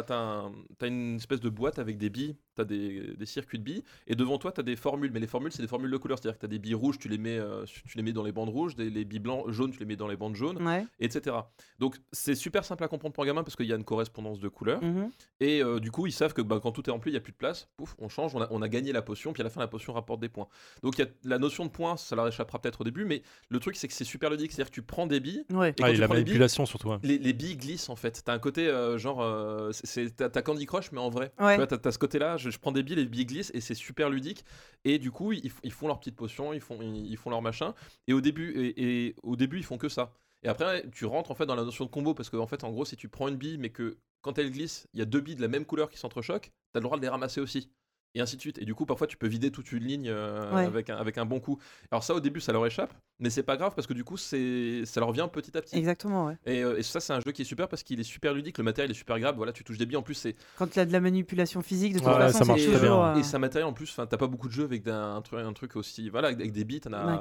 un- 0.09 0.51
t'as 0.77 0.87
une 0.87 1.17
espèce 1.17 1.41
de 1.41 1.49
boîte 1.49 1.79
avec 1.79 1.97
des 1.97 2.09
billes, 2.09 2.37
t'as 2.55 2.63
des, 2.63 3.13
des 3.17 3.25
circuits 3.25 3.59
de 3.59 3.63
billes, 3.63 3.83
et 4.07 4.15
devant 4.15 4.37
toi 4.37 4.53
t'as 4.53 4.63
des 4.63 4.77
formules, 4.77 5.11
mais 5.13 5.19
les 5.19 5.27
formules 5.27 5.51
c'est 5.51 5.61
des 5.61 5.67
formules 5.67 5.91
de 5.91 5.97
couleurs, 5.97 6.17
c'est-à-dire 6.17 6.37
que 6.37 6.41
t'as 6.41 6.47
des 6.47 6.59
billes 6.59 6.73
rouges, 6.73 6.97
tu 6.97 7.09
les 7.09 7.17
mets, 7.17 7.37
euh, 7.37 7.65
tu 7.65 7.97
les 7.97 8.03
mets 8.03 8.13
dans 8.13 8.23
les 8.23 8.31
bandes 8.31 8.47
rouges, 8.49 8.75
des, 8.75 8.89
les 8.89 9.03
billes 9.03 9.19
blancs, 9.19 9.49
jaunes, 9.49 9.71
tu 9.71 9.79
les 9.79 9.85
mets 9.85 9.97
dans 9.97 10.07
les 10.07 10.15
bandes 10.15 10.35
jaunes, 10.35 10.65
Ouais. 10.65 10.85
etc. 11.01 11.35
Donc 11.79 11.97
c'est 12.13 12.35
super 12.35 12.63
simple 12.63 12.83
à 12.85 12.87
comprendre 12.87 13.13
pour 13.13 13.23
un 13.25 13.27
gamin 13.27 13.43
parce 13.43 13.57
qu'il 13.57 13.65
y 13.67 13.73
a 13.73 13.75
une 13.75 13.83
correspondance 13.83 14.39
de 14.39 14.47
couleurs, 14.47 14.81
Mhm. 14.81 15.11
et 15.41 15.61
euh, 15.61 15.79
du 15.81 15.91
coup 15.91 16.07
ils 16.07 16.13
savent 16.13 16.33
que 16.33 16.41
bah, 16.41 16.59
quand 16.63 16.71
tout 16.71 16.87
est 16.89 16.91
rempli, 16.93 17.11
il 17.11 17.15
y 17.15 17.17
a 17.17 17.21
plus 17.21 17.33
de 17.33 17.37
place, 17.37 17.67
pouf, 17.75 17.95
on 17.99 18.07
change, 18.07 18.33
on 18.33 18.41
a, 18.41 18.47
on 18.51 18.61
a 18.61 18.69
gagné 18.69 18.93
la 18.93 19.01
potion, 19.01 19.33
puis 19.33 19.41
à 19.41 19.43
la 19.43 19.49
fin 19.49 19.59
la 19.59 19.67
potion 19.67 19.91
rapporte 19.91 20.21
des 20.21 20.29
points. 20.29 20.47
Donc 20.83 20.97
il 20.97 21.01
y 21.01 21.03
a 21.05 21.09
la 21.25 21.37
notion 21.37 21.65
de 21.65 21.69
points, 21.69 21.97
ça 21.97 22.15
leur 22.15 22.29
échappera 22.29 22.59
peut-être 22.61 22.79
au 22.79 22.85
début, 22.85 23.03
mais 23.03 23.23
le 23.49 23.59
truc 23.59 23.75
c'est 23.75 23.89
que 23.89 23.93
c'est 23.93 24.05
super 24.05 24.29
ludique, 24.29 24.53
c'est-à-dire 24.53 24.69
que 24.71 24.75
tu 24.75 24.81
prends 24.83 25.05
des 25.07 25.19
billes, 25.19 25.43
Ouais. 25.51 25.71
et 25.71 25.73
quand 25.73 25.83
Ah, 25.85 25.89
et 25.91 25.95
tu 25.95 25.99
la 25.99 26.07
prends 26.07 26.15
les 26.15 26.23
billes, 26.23 26.37
manipulation 26.61 26.65
surtout. 26.65 27.07
les, 27.07 27.17
les 27.17 27.33
billes 27.33 27.57
glissent 27.57 27.89
en 27.89 27.95
fait. 27.95 28.21
T'as 28.23 28.33
un 28.33 28.39
côté 28.39 28.67
euh, 28.67 28.97
genre. 28.97 29.21
euh, 29.21 29.71
c'est- 29.71 30.15
T'as 30.15 30.29
t'as 30.29 30.41
Candy 30.41 30.65
Crush, 30.65 30.91
mais 30.91 30.99
en 30.99 31.09
vrai. 31.09 31.31
Ouais. 31.39 31.53
Tu 31.53 31.57
vois, 31.57 31.67
t'as 31.67 31.77
t'as 31.77 31.91
ce 31.91 31.97
côté-là. 31.99 32.37
Je, 32.37 32.49
je 32.49 32.59
prends 32.59 32.71
des 32.71 32.83
billes, 32.83 32.95
les 32.95 33.05
billes 33.05 33.25
glissent 33.25 33.51
et 33.53 33.61
c'est 33.61 33.75
super 33.75 34.09
ludique. 34.09 34.43
Et 34.85 34.99
du 34.99 35.11
coup, 35.11 35.31
ils, 35.31 35.49
font 35.71 35.87
leurs 35.87 35.99
petites 35.99 36.15
potions, 36.15 36.53
ils 36.53 36.61
font, 36.61 36.79
ils, 36.81 37.07
ils 37.11 37.17
font 37.17 37.29
leur 37.29 37.41
machin. 37.41 37.73
Et 38.07 38.13
au 38.13 38.21
début, 38.21 38.51
et, 38.51 39.07
et 39.07 39.15
au 39.23 39.35
début, 39.35 39.57
ils 39.57 39.63
font 39.65 39.77
que 39.77 39.89
ça. 39.89 40.13
Et 40.43 40.47
après, 40.47 40.83
tu 40.91 41.05
rentres 41.05 41.29
en 41.31 41.35
fait 41.35 41.45
dans 41.45 41.55
la 41.55 41.63
notion 41.63 41.85
de 41.85 41.89
combo 41.91 42.13
parce 42.15 42.29
que 42.29 42.37
en 42.37 42.47
fait, 42.47 42.63
en 42.63 42.71
gros, 42.71 42.85
si 42.85 42.97
tu 42.97 43.09
prends 43.09 43.27
une 43.27 43.35
bille, 43.35 43.57
mais 43.59 43.69
que 43.69 43.97
quand 44.21 44.37
elle 44.39 44.51
glisse, 44.51 44.87
il 44.93 44.99
y 44.99 45.01
a 45.03 45.05
deux 45.05 45.19
billes 45.21 45.35
de 45.35 45.41
la 45.41 45.47
même 45.47 45.65
couleur 45.65 45.89
qui 45.89 45.97
s'entrechoquent, 45.99 46.51
t'as 46.73 46.79
le 46.79 46.83
droit 46.83 46.97
de 46.97 47.01
les 47.01 47.09
ramasser 47.09 47.41
aussi. 47.41 47.69
Et 48.13 48.19
ainsi 48.19 48.35
de 48.35 48.41
suite. 48.41 48.57
Et 48.59 48.65
du 48.65 48.75
coup, 48.75 48.85
parfois, 48.85 49.07
tu 49.07 49.15
peux 49.15 49.27
vider 49.27 49.51
toute 49.51 49.71
une 49.71 49.83
ligne 49.85 50.09
euh, 50.09 50.53
Ouais. 50.53 50.65
avec, 50.65 50.89
un, 50.89 50.97
avec 50.97 51.17
un 51.17 51.25
bon 51.25 51.39
coup. 51.39 51.57
Alors 51.91 52.03
ça, 52.03 52.13
au 52.13 52.19
début, 52.19 52.41
ça 52.41 52.51
leur 52.51 52.65
échappe, 52.65 52.93
mais 53.19 53.29
c'est 53.29 53.41
pas 53.43 53.55
grave 53.55 53.73
parce 53.73 53.87
que 53.87 53.93
du 53.93 54.03
coup, 54.03 54.17
c'est 54.17 54.83
ça 54.85 54.99
leur 54.99 55.13
vient 55.13 55.29
petit 55.29 55.57
à 55.57 55.61
petit. 55.61 55.77
Exactement, 55.77 56.25
ouais. 56.25 56.37
Et, 56.45 56.61
euh, 56.61 56.77
et 56.77 56.83
ça, 56.83 56.99
c'est 56.99 57.13
un 57.13 57.21
jeu 57.21 57.31
qui 57.31 57.43
est 57.43 57.45
super 57.45 57.69
parce 57.69 57.83
qu'il 57.83 58.01
est 58.01 58.03
super 58.03 58.33
ludique, 58.33 58.57
le 58.57 58.65
matériel 58.65 58.91
est 58.91 58.95
super 58.95 59.15
agréable. 59.15 59.37
Voilà, 59.37 59.53
tu 59.53 59.63
touches 59.63 59.77
des 59.77 59.85
billes 59.85 59.95
en 59.95 60.01
plus, 60.01 60.15
c'est 60.15 60.35
Quand 60.57 60.75
il 60.75 60.79
y 60.79 60.81
a 60.81 60.85
de 60.85 60.91
la 60.91 60.99
manipulation 60.99 61.61
physique, 61.61 61.93
de 61.93 61.99
toute 61.99 62.07
Ouais, 62.09 62.15
façon, 62.15 62.39
ça 62.39 62.45
marche 62.45 62.63
très 62.63 62.73
toujours, 62.73 62.81
bien. 63.03 63.15
euh, 63.15 63.19
et 63.19 63.23
c'est 63.23 63.35
un 63.37 63.39
matériel 63.39 63.65
en 63.67 63.73
plus. 63.73 63.89
Enfin, 63.91 64.05
t'as 64.07 64.17
pas 64.17 64.27
beaucoup 64.27 64.47
de 64.49 64.53
jeux 64.53 64.65
avec 64.65 64.85
un, 64.87 65.21
truc, 65.21 65.39
un 65.39 65.53
truc 65.53 65.77
aussi. 65.77 66.09
Voilà, 66.09 66.27
avec, 66.27 66.39
avec 66.41 66.51
des 66.51 66.65
billes, 66.65 66.81
t'en 66.81 66.91
as. 66.91 67.17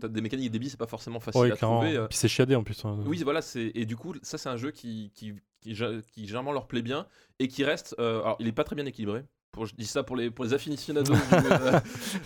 T'as 0.00 0.08
des 0.08 0.20
mécaniques 0.22 0.46
et 0.46 0.50
des 0.50 0.58
billes, 0.58 0.70
c'est 0.70 0.78
pas 0.78 0.86
forcément 0.86 1.20
facile 1.20 1.42
Ouais, 1.42 1.52
à 1.52 1.56
clairement. 1.56 1.80
trouver. 1.80 1.96
euh. 1.98 2.06
Puis 2.08 2.16
c'est 2.16 2.28
chiadé 2.28 2.54
en 2.54 2.64
plus. 2.64 2.82
hein. 2.86 2.98
Oui, 3.04 3.22
voilà, 3.24 3.42
c'est 3.42 3.72
et 3.74 3.84
du 3.84 3.96
coup, 3.96 4.14
ça, 4.22 4.38
c'est 4.38 4.48
un 4.48 4.56
jeu 4.56 4.70
qui 4.70 5.10
qui, 5.14 5.34
qui, 5.60 5.74
qui 5.74 6.26
généralement 6.26 6.52
leur 6.52 6.66
plaît 6.66 6.80
bien 6.82 7.06
et 7.38 7.48
qui 7.48 7.62
reste. 7.64 7.94
euh, 7.98 8.22
alors, 8.22 8.36
il 8.40 8.48
est 8.48 8.52
pas 8.52 8.64
très 8.64 8.74
bien 8.76 8.86
équilibré. 8.86 9.22
Pour, 9.52 9.66
je 9.66 9.74
dis 9.74 9.86
ça 9.86 10.02
pour 10.02 10.16
les, 10.16 10.30
pour 10.30 10.44
les 10.44 10.54
aficionados 10.54 11.12
du, 11.12 11.20
euh, 11.50 11.80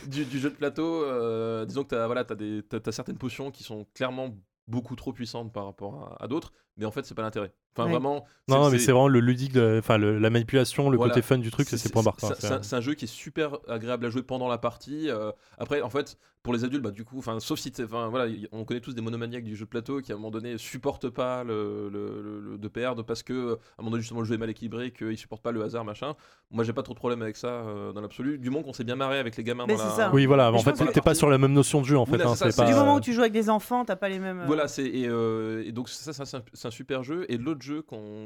du, 0.06 0.24
du 0.26 0.38
jeu 0.38 0.50
de 0.50 0.54
plateau. 0.56 1.04
euh, 1.04 1.64
disons 1.64 1.82
que 1.84 1.88
t'as 1.88 2.06
voilà, 2.06 2.24
as 2.28 2.92
certaines 2.92 3.18
potions 3.18 3.50
qui 3.50 3.62
sont 3.64 3.86
clairement 3.94 4.36
beaucoup 4.66 4.96
trop 4.96 5.12
puissantes 5.12 5.52
par 5.52 5.64
rapport 5.66 6.16
à, 6.18 6.24
à 6.24 6.28
d'autres, 6.28 6.52
mais 6.76 6.84
en 6.86 6.90
fait, 6.90 7.04
c'est 7.04 7.14
pas 7.14 7.22
l'intérêt. 7.22 7.52
Enfin, 7.76 7.86
Ouais. 7.86 7.92
Vraiment. 7.92 8.24
non, 8.46 8.70
mais 8.70 8.78
c'est 8.78 8.92
vraiment 8.92 9.08
le 9.08 9.18
ludique, 9.18 9.52
de- 9.52 9.78
enfin 9.80 9.98
le- 9.98 10.18
la 10.20 10.30
manipulation, 10.30 10.90
le 10.90 10.96
Voilà. 10.96 11.12
côté 11.12 11.22
fun 11.22 11.38
du 11.38 11.50
truc, 11.50 11.68
c'est 11.68 11.76
ses 11.76 11.88
points 11.88 12.02
barres. 12.04 12.16
quoi. 12.16 12.34
C'est 12.38 12.74
un, 12.74 12.80
jeu 12.80 12.94
qui 12.94 13.06
est 13.06 13.08
super 13.08 13.58
agréable 13.68 14.06
à 14.06 14.10
jouer 14.10 14.22
pendant 14.22 14.46
la 14.48 14.58
partie. 14.58 15.10
euh, 15.10 15.32
après, 15.58 15.82
en 15.82 15.90
fait, 15.90 16.16
pour 16.44 16.52
les 16.52 16.62
adultes, 16.62 16.82
bah, 16.82 16.90
du 16.92 17.04
coup, 17.04 17.18
enfin, 17.18 17.40
sauf 17.40 17.58
si 17.58 17.72
enfin, 17.82 18.08
voilà, 18.08 18.30
on 18.52 18.64
connaît 18.64 18.80
tous 18.80 18.94
des 18.94 19.00
monomaniaques 19.00 19.44
du 19.44 19.56
jeu 19.56 19.64
de 19.64 19.70
plateau 19.70 20.00
qui 20.02 20.12
à 20.12 20.14
un 20.14 20.18
moment 20.18 20.30
donné 20.30 20.56
supportent 20.58 21.08
pas 21.08 21.42
le, 21.42 21.88
le, 21.88 22.22
le- 22.22 22.40
le 22.40 22.58
2PR 22.58 22.94
de 22.94 23.02
parce 23.02 23.22
que 23.24 23.32
euh, 23.32 23.52
à 23.54 23.80
un 23.80 23.82
moment 23.82 23.92
donné 23.92 24.02
justement 24.02 24.20
le 24.20 24.26
jeu 24.26 24.34
est 24.34 24.38
mal 24.38 24.50
équilibré, 24.50 24.92
qu'ils 24.92 25.16
supportent 25.18 25.42
pas 25.42 25.52
le 25.52 25.62
hasard, 25.64 25.84
machin. 25.84 26.14
Moi, 26.52 26.62
j'ai 26.62 26.72
pas 26.74 26.82
trop 26.82 26.92
de 26.94 26.98
problème 26.98 27.22
avec 27.22 27.36
ça 27.36 27.48
euh, 27.48 27.92
dans 27.92 28.02
l'absolu. 28.02 28.38
Du 28.38 28.50
moment 28.50 28.62
qu'on 28.62 28.72
s'est 28.74 28.84
bien 28.84 28.94
marré 28.96 29.18
avec 29.18 29.36
les 29.36 29.42
gamins. 29.42 29.64
Mais 29.66 29.74
dans 29.76 29.82
la- 29.84 29.90
c'est 29.90 29.96
ça. 29.96 30.10
Oui, 30.12 30.26
voilà. 30.26 30.52
Mais 30.52 30.58
En 30.58 30.62
fait, 30.62 30.74
t'es 30.92 31.00
pas 31.00 31.14
sur 31.14 31.28
la 31.30 31.38
même 31.38 31.54
notion 31.54 31.80
de 31.80 31.86
jeu 31.86 31.96
en 31.98 32.06
fait. 32.06 32.20
Hein. 32.22 32.34
Du 32.66 32.74
moment 32.74 32.96
où 32.96 33.00
tu 33.00 33.12
joues 33.14 33.22
avec 33.22 33.32
des 33.32 33.48
enfants, 33.50 33.84
t'as 33.84 33.96
pas 33.96 34.08
les 34.10 34.18
mêmes. 34.20 34.44
Voilà, 34.46 34.68
c'est 34.68 34.84
et, 34.86 35.08
euh, 35.08 35.64
et 35.66 35.72
donc 35.72 35.88
ça, 35.88 36.12
ça, 36.12 36.63
c'est 36.64 36.68
un, 36.68 36.70
super 36.70 37.02
jeu. 37.02 37.26
Et 37.28 37.36
l'autre 37.38 37.62
jeu 37.62 37.84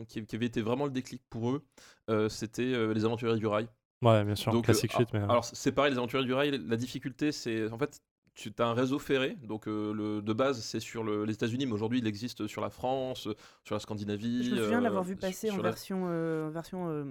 qui, 0.09 0.25
qui 0.25 0.37
avait 0.37 0.47
été 0.47 0.61
vraiment 0.63 0.85
le 0.87 0.91
déclic 0.91 1.23
pour 1.31 1.51
eux, 1.51 1.63
euh, 2.11 2.29
c'était 2.29 2.63
euh, 2.63 2.93
les 2.95 3.05
Aventuriers 3.05 3.37
du 3.39 3.47
Rail. 3.47 3.69
Ouais, 4.03 4.25
bien 4.25 4.35
sûr. 4.37 4.53
Donc, 4.53 4.65
Classique 4.67 4.93
euh, 4.95 4.99
shit, 4.99 5.09
mais. 5.13 5.21
Alors 5.21 5.45
c'est 5.45 5.73
pareil, 5.73 5.91
les 5.93 5.99
aventuriers 5.99 6.25
du 6.25 6.33
rail, 6.33 6.53
la 6.69 6.77
difficulté 6.77 7.33
c'est 7.33 7.69
en 7.71 7.79
fait 7.79 8.01
tu 8.37 8.53
as 8.61 8.67
un 8.69 8.73
réseau 8.73 9.01
ferré, 9.01 9.37
donc 9.43 9.67
euh, 9.67 9.93
le, 9.93 10.23
de 10.23 10.33
base 10.33 10.61
c'est 10.63 10.79
sur 10.79 11.03
le- 11.03 11.25
les 11.25 11.33
États-Unis, 11.33 11.67
mais 11.67 11.73
aujourd'hui 11.73 11.99
il 11.99 12.07
existe 12.07 12.47
sur 12.47 12.63
la 12.63 12.71
France, 12.71 13.27
euh, 13.27 13.35
sur 13.65 13.75
la 13.75 13.81
Scandinavie. 13.81 14.45
Je 14.45 14.55
me 14.55 14.63
souviens 14.63 14.79
de 14.79 14.85
l'avoir 14.85 15.03
euh, 15.03 15.07
vu 15.07 15.17
passer 15.17 15.51
en 15.51 15.57
la- 15.57 15.63
version, 15.65 16.05
euh, 16.07 16.47
en 16.47 16.51
version 16.53 16.89
euh, 16.89 17.03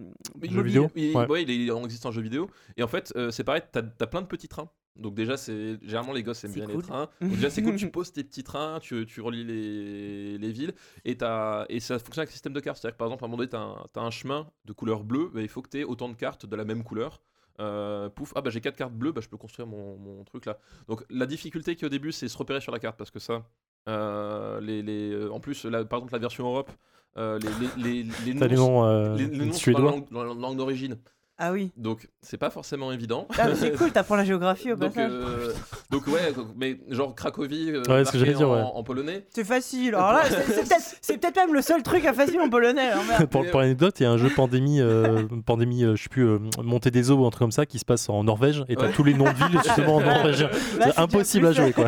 Oui, 0.42 0.48
Jeu 0.50 0.56
mobile. 0.56 0.64
vidéo 0.72 0.92
il, 0.96 1.14
Ouais. 1.18 1.28
ouais, 1.28 1.44
il 1.44 1.52
est 1.52 1.84
existe 1.84 2.06
en 2.06 2.12
jeu 2.14 2.22
vidéo. 2.22 2.50
Et 2.78 2.84
en 2.84 2.88
fait, 2.88 3.12
euh, 3.18 3.32
c'est 3.32 3.44
pareil, 3.44 3.64
t'as 3.70 3.82
as 4.00 4.08
plein 4.08 4.22
de 4.22 4.28
petits 4.28 4.48
trains. 4.48 4.70
Donc 5.00 5.14
déjà, 5.14 5.38
c'est 5.38 5.78
généralement 5.82 6.14
les 6.14 6.24
gosses 6.24 6.44
aiment 6.44 6.52
C'est 6.52 6.60
bien 6.60 6.68
cool. 6.68 6.78
les 6.78 6.82
trains. 6.88 7.10
Donc 7.22 7.32
déjà, 7.32 7.50
c'est 7.50 7.62
cool. 7.64 7.76
Tu 7.76 7.88
poses 7.92 8.12
tes 8.14 8.24
petits 8.24 8.44
trains, 8.44 8.80
tu, 8.82 9.06
tu 9.06 9.22
relis 9.22 9.44
les, 9.44 10.38
les 10.38 10.52
villes, 10.52 10.74
et, 11.06 11.18
t'as- 11.18 11.66
et 11.70 11.80
ça 11.80 12.00
fonctionne 12.00 12.22
avec 12.24 12.30
un 12.30 12.34
système 12.34 12.54
de 12.54 12.60
cartes. 12.60 12.78
C'est-à-dire 12.82 12.96
que 12.96 13.00
par 13.00 13.08
exemple, 13.08 13.24
à 13.24 13.28
un 13.28 13.30
moment 13.30 13.38
donné, 13.38 13.50
t'as 13.50 13.60
un, 13.60 13.86
t'as 13.94 14.02
un 14.02 14.12
chemin 14.12 14.50
de 14.66 14.74
couleur 14.74 15.04
bleue, 15.04 15.30
bah, 15.34 15.42
il 15.42 15.48
faut 15.50 15.62
que 15.62 15.70
tu 15.70 15.80
aies 15.80 15.84
autant 15.84 16.10
de 16.10 16.16
cartes 16.16 16.46
de 16.46 16.56
la 16.56 16.66
même 16.66 16.84
couleur. 16.84 17.22
Euh, 17.60 18.08
pouf, 18.10 18.34
ah 18.36 18.42
bah 18.42 18.52
j'ai 18.52 18.62
quatre 18.62 18.76
cartes 18.76 18.94
bleues, 18.94 19.12
bah 19.12 19.22
je 19.24 19.28
peux 19.30 19.38
construire 19.38 19.68
mon, 19.68 19.98
mon 19.98 20.24
truc 20.24 20.46
là. 20.46 20.60
Donc 20.88 21.04
la 21.10 21.26
difficulté 21.26 21.76
qui 21.76 21.86
au 21.86 21.90
début, 21.90 22.12
c'est 22.12 22.28
se 22.28 22.38
repérer 22.38 22.62
sur 22.62 22.72
la 22.72 22.78
carte 22.78 22.98
parce 22.98 23.10
que 23.10 23.18
ça, 23.18 23.48
euh, 23.90 24.60
les, 24.62 24.84
les, 24.84 25.12
euh, 25.12 25.32
en 25.32 25.40
plus, 25.40 25.66
là, 25.66 25.84
par 25.86 25.98
exemple, 26.00 26.14
la 26.14 26.20
version 26.20 26.46
Europe, 26.46 26.72
euh, 27.18 27.40
les, 27.40 27.50
les, 27.84 28.04
les, 28.04 28.12
les 28.34 28.36
T'as 28.40 28.48
les 28.48 28.56
noms 28.58 28.86
euh, 28.86 29.16
les, 29.16 29.26
les 29.28 29.46
noms 29.46 29.54
sont 29.54 29.72
dans 29.72 29.80
la 29.80 29.86
suédois. 29.90 29.92
langue, 29.92 30.10
dans 30.12 30.24
la 30.24 30.34
langue 30.36 30.58
d'origine. 30.58 30.98
Ah 31.40 31.52
oui. 31.52 31.72
Donc, 31.78 32.10
c'est 32.22 32.38
pas 32.38 32.50
forcément 32.50 32.92
évident. 32.92 33.28
Ah, 33.38 33.48
mais 33.50 33.56
c'est 33.56 33.72
cool, 33.78 33.92
t'apprends 33.92 34.16
la 34.16 34.24
géographie 34.26 34.72
au 34.72 34.76
donc, 34.78 34.96
passage. 34.96 35.12
euh, 35.14 35.54
donc, 35.92 36.08
ouais, 36.08 36.34
mais 36.56 36.80
genre 36.90 37.14
Cracovie, 37.14 37.70
euh, 37.72 37.84
Ouais, 37.88 38.04
ce 38.06 38.12
que 38.12 38.18
dire, 38.18 38.50
en, 38.50 38.56
ouais. 38.56 38.62
en 38.74 38.84
polonais. 38.84 39.28
C'est 39.30 39.44
facile. 39.44 39.94
Alors 39.94 40.14
là, 40.14 40.24
c'est 40.26 40.64
peut-être 40.68 40.96
c'est 41.00 41.18
peut-être 41.20 41.36
même 41.36 41.54
le 41.54 41.62
seul 41.62 41.84
truc 41.84 42.06
à 42.06 42.14
facile 42.14 42.42
en 42.42 42.50
polonais. 42.50 42.90
hein, 42.92 43.26
pour, 43.32 43.46
pour 43.52 43.60
l'anecdote, 43.60 44.00
il 44.00 44.04
y 44.04 44.06
a 44.08 44.12
un 44.12 44.18
jeu 44.18 44.30
pandémie, 44.36 44.82
euh, 44.82 45.28
pandémie, 45.46 45.84
euh, 45.84 45.96
je 45.96 46.04
sais 46.04 46.10
plus, 46.10 46.28
euh, 46.28 46.40
montée 46.64 46.90
des 46.90 47.12
eaux 47.12 47.18
ou 47.18 47.26
un 47.28 47.30
truc 47.30 47.42
comme 47.42 47.52
ça 47.52 47.68
qui 47.68 47.78
se 47.78 47.86
passe 47.86 48.10
en 48.10 48.24
Norvège 48.24 48.64
et 48.68 48.76
t'as 48.76 48.88
Ouais. 48.88 48.92
tous 48.94 49.04
les 49.04 49.14
noms 49.14 49.26
de 49.32 49.38
villes 49.38 49.60
justement 49.64 49.98
en 49.98 50.02
norvégien. 50.06 50.50
C'est 50.82 50.98
impossible 51.00 51.46
à 51.48 51.52
jouer 51.52 51.72
quoi. 51.72 51.86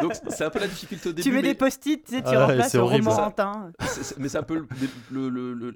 Donc, 0.00 0.12
c'est 0.28 0.44
un 0.44 0.50
peu 0.50 0.60
la 0.60 0.66
difficulté 0.66 1.10
au 1.10 1.12
début. 1.12 1.22
Tu 1.22 1.30
mets 1.34 1.42
mais 1.42 1.48
des 1.48 1.54
post-it, 1.54 2.02
tu 2.04 2.14
sais, 2.16 2.22
tu 2.22 2.28
Ah 2.34 2.46
remplaces 2.46 2.70
c'est 2.70 2.78
au 2.78 2.88
mais 4.18 4.28
c'est 4.28 4.38
un 4.38 4.42
peu 4.42 4.66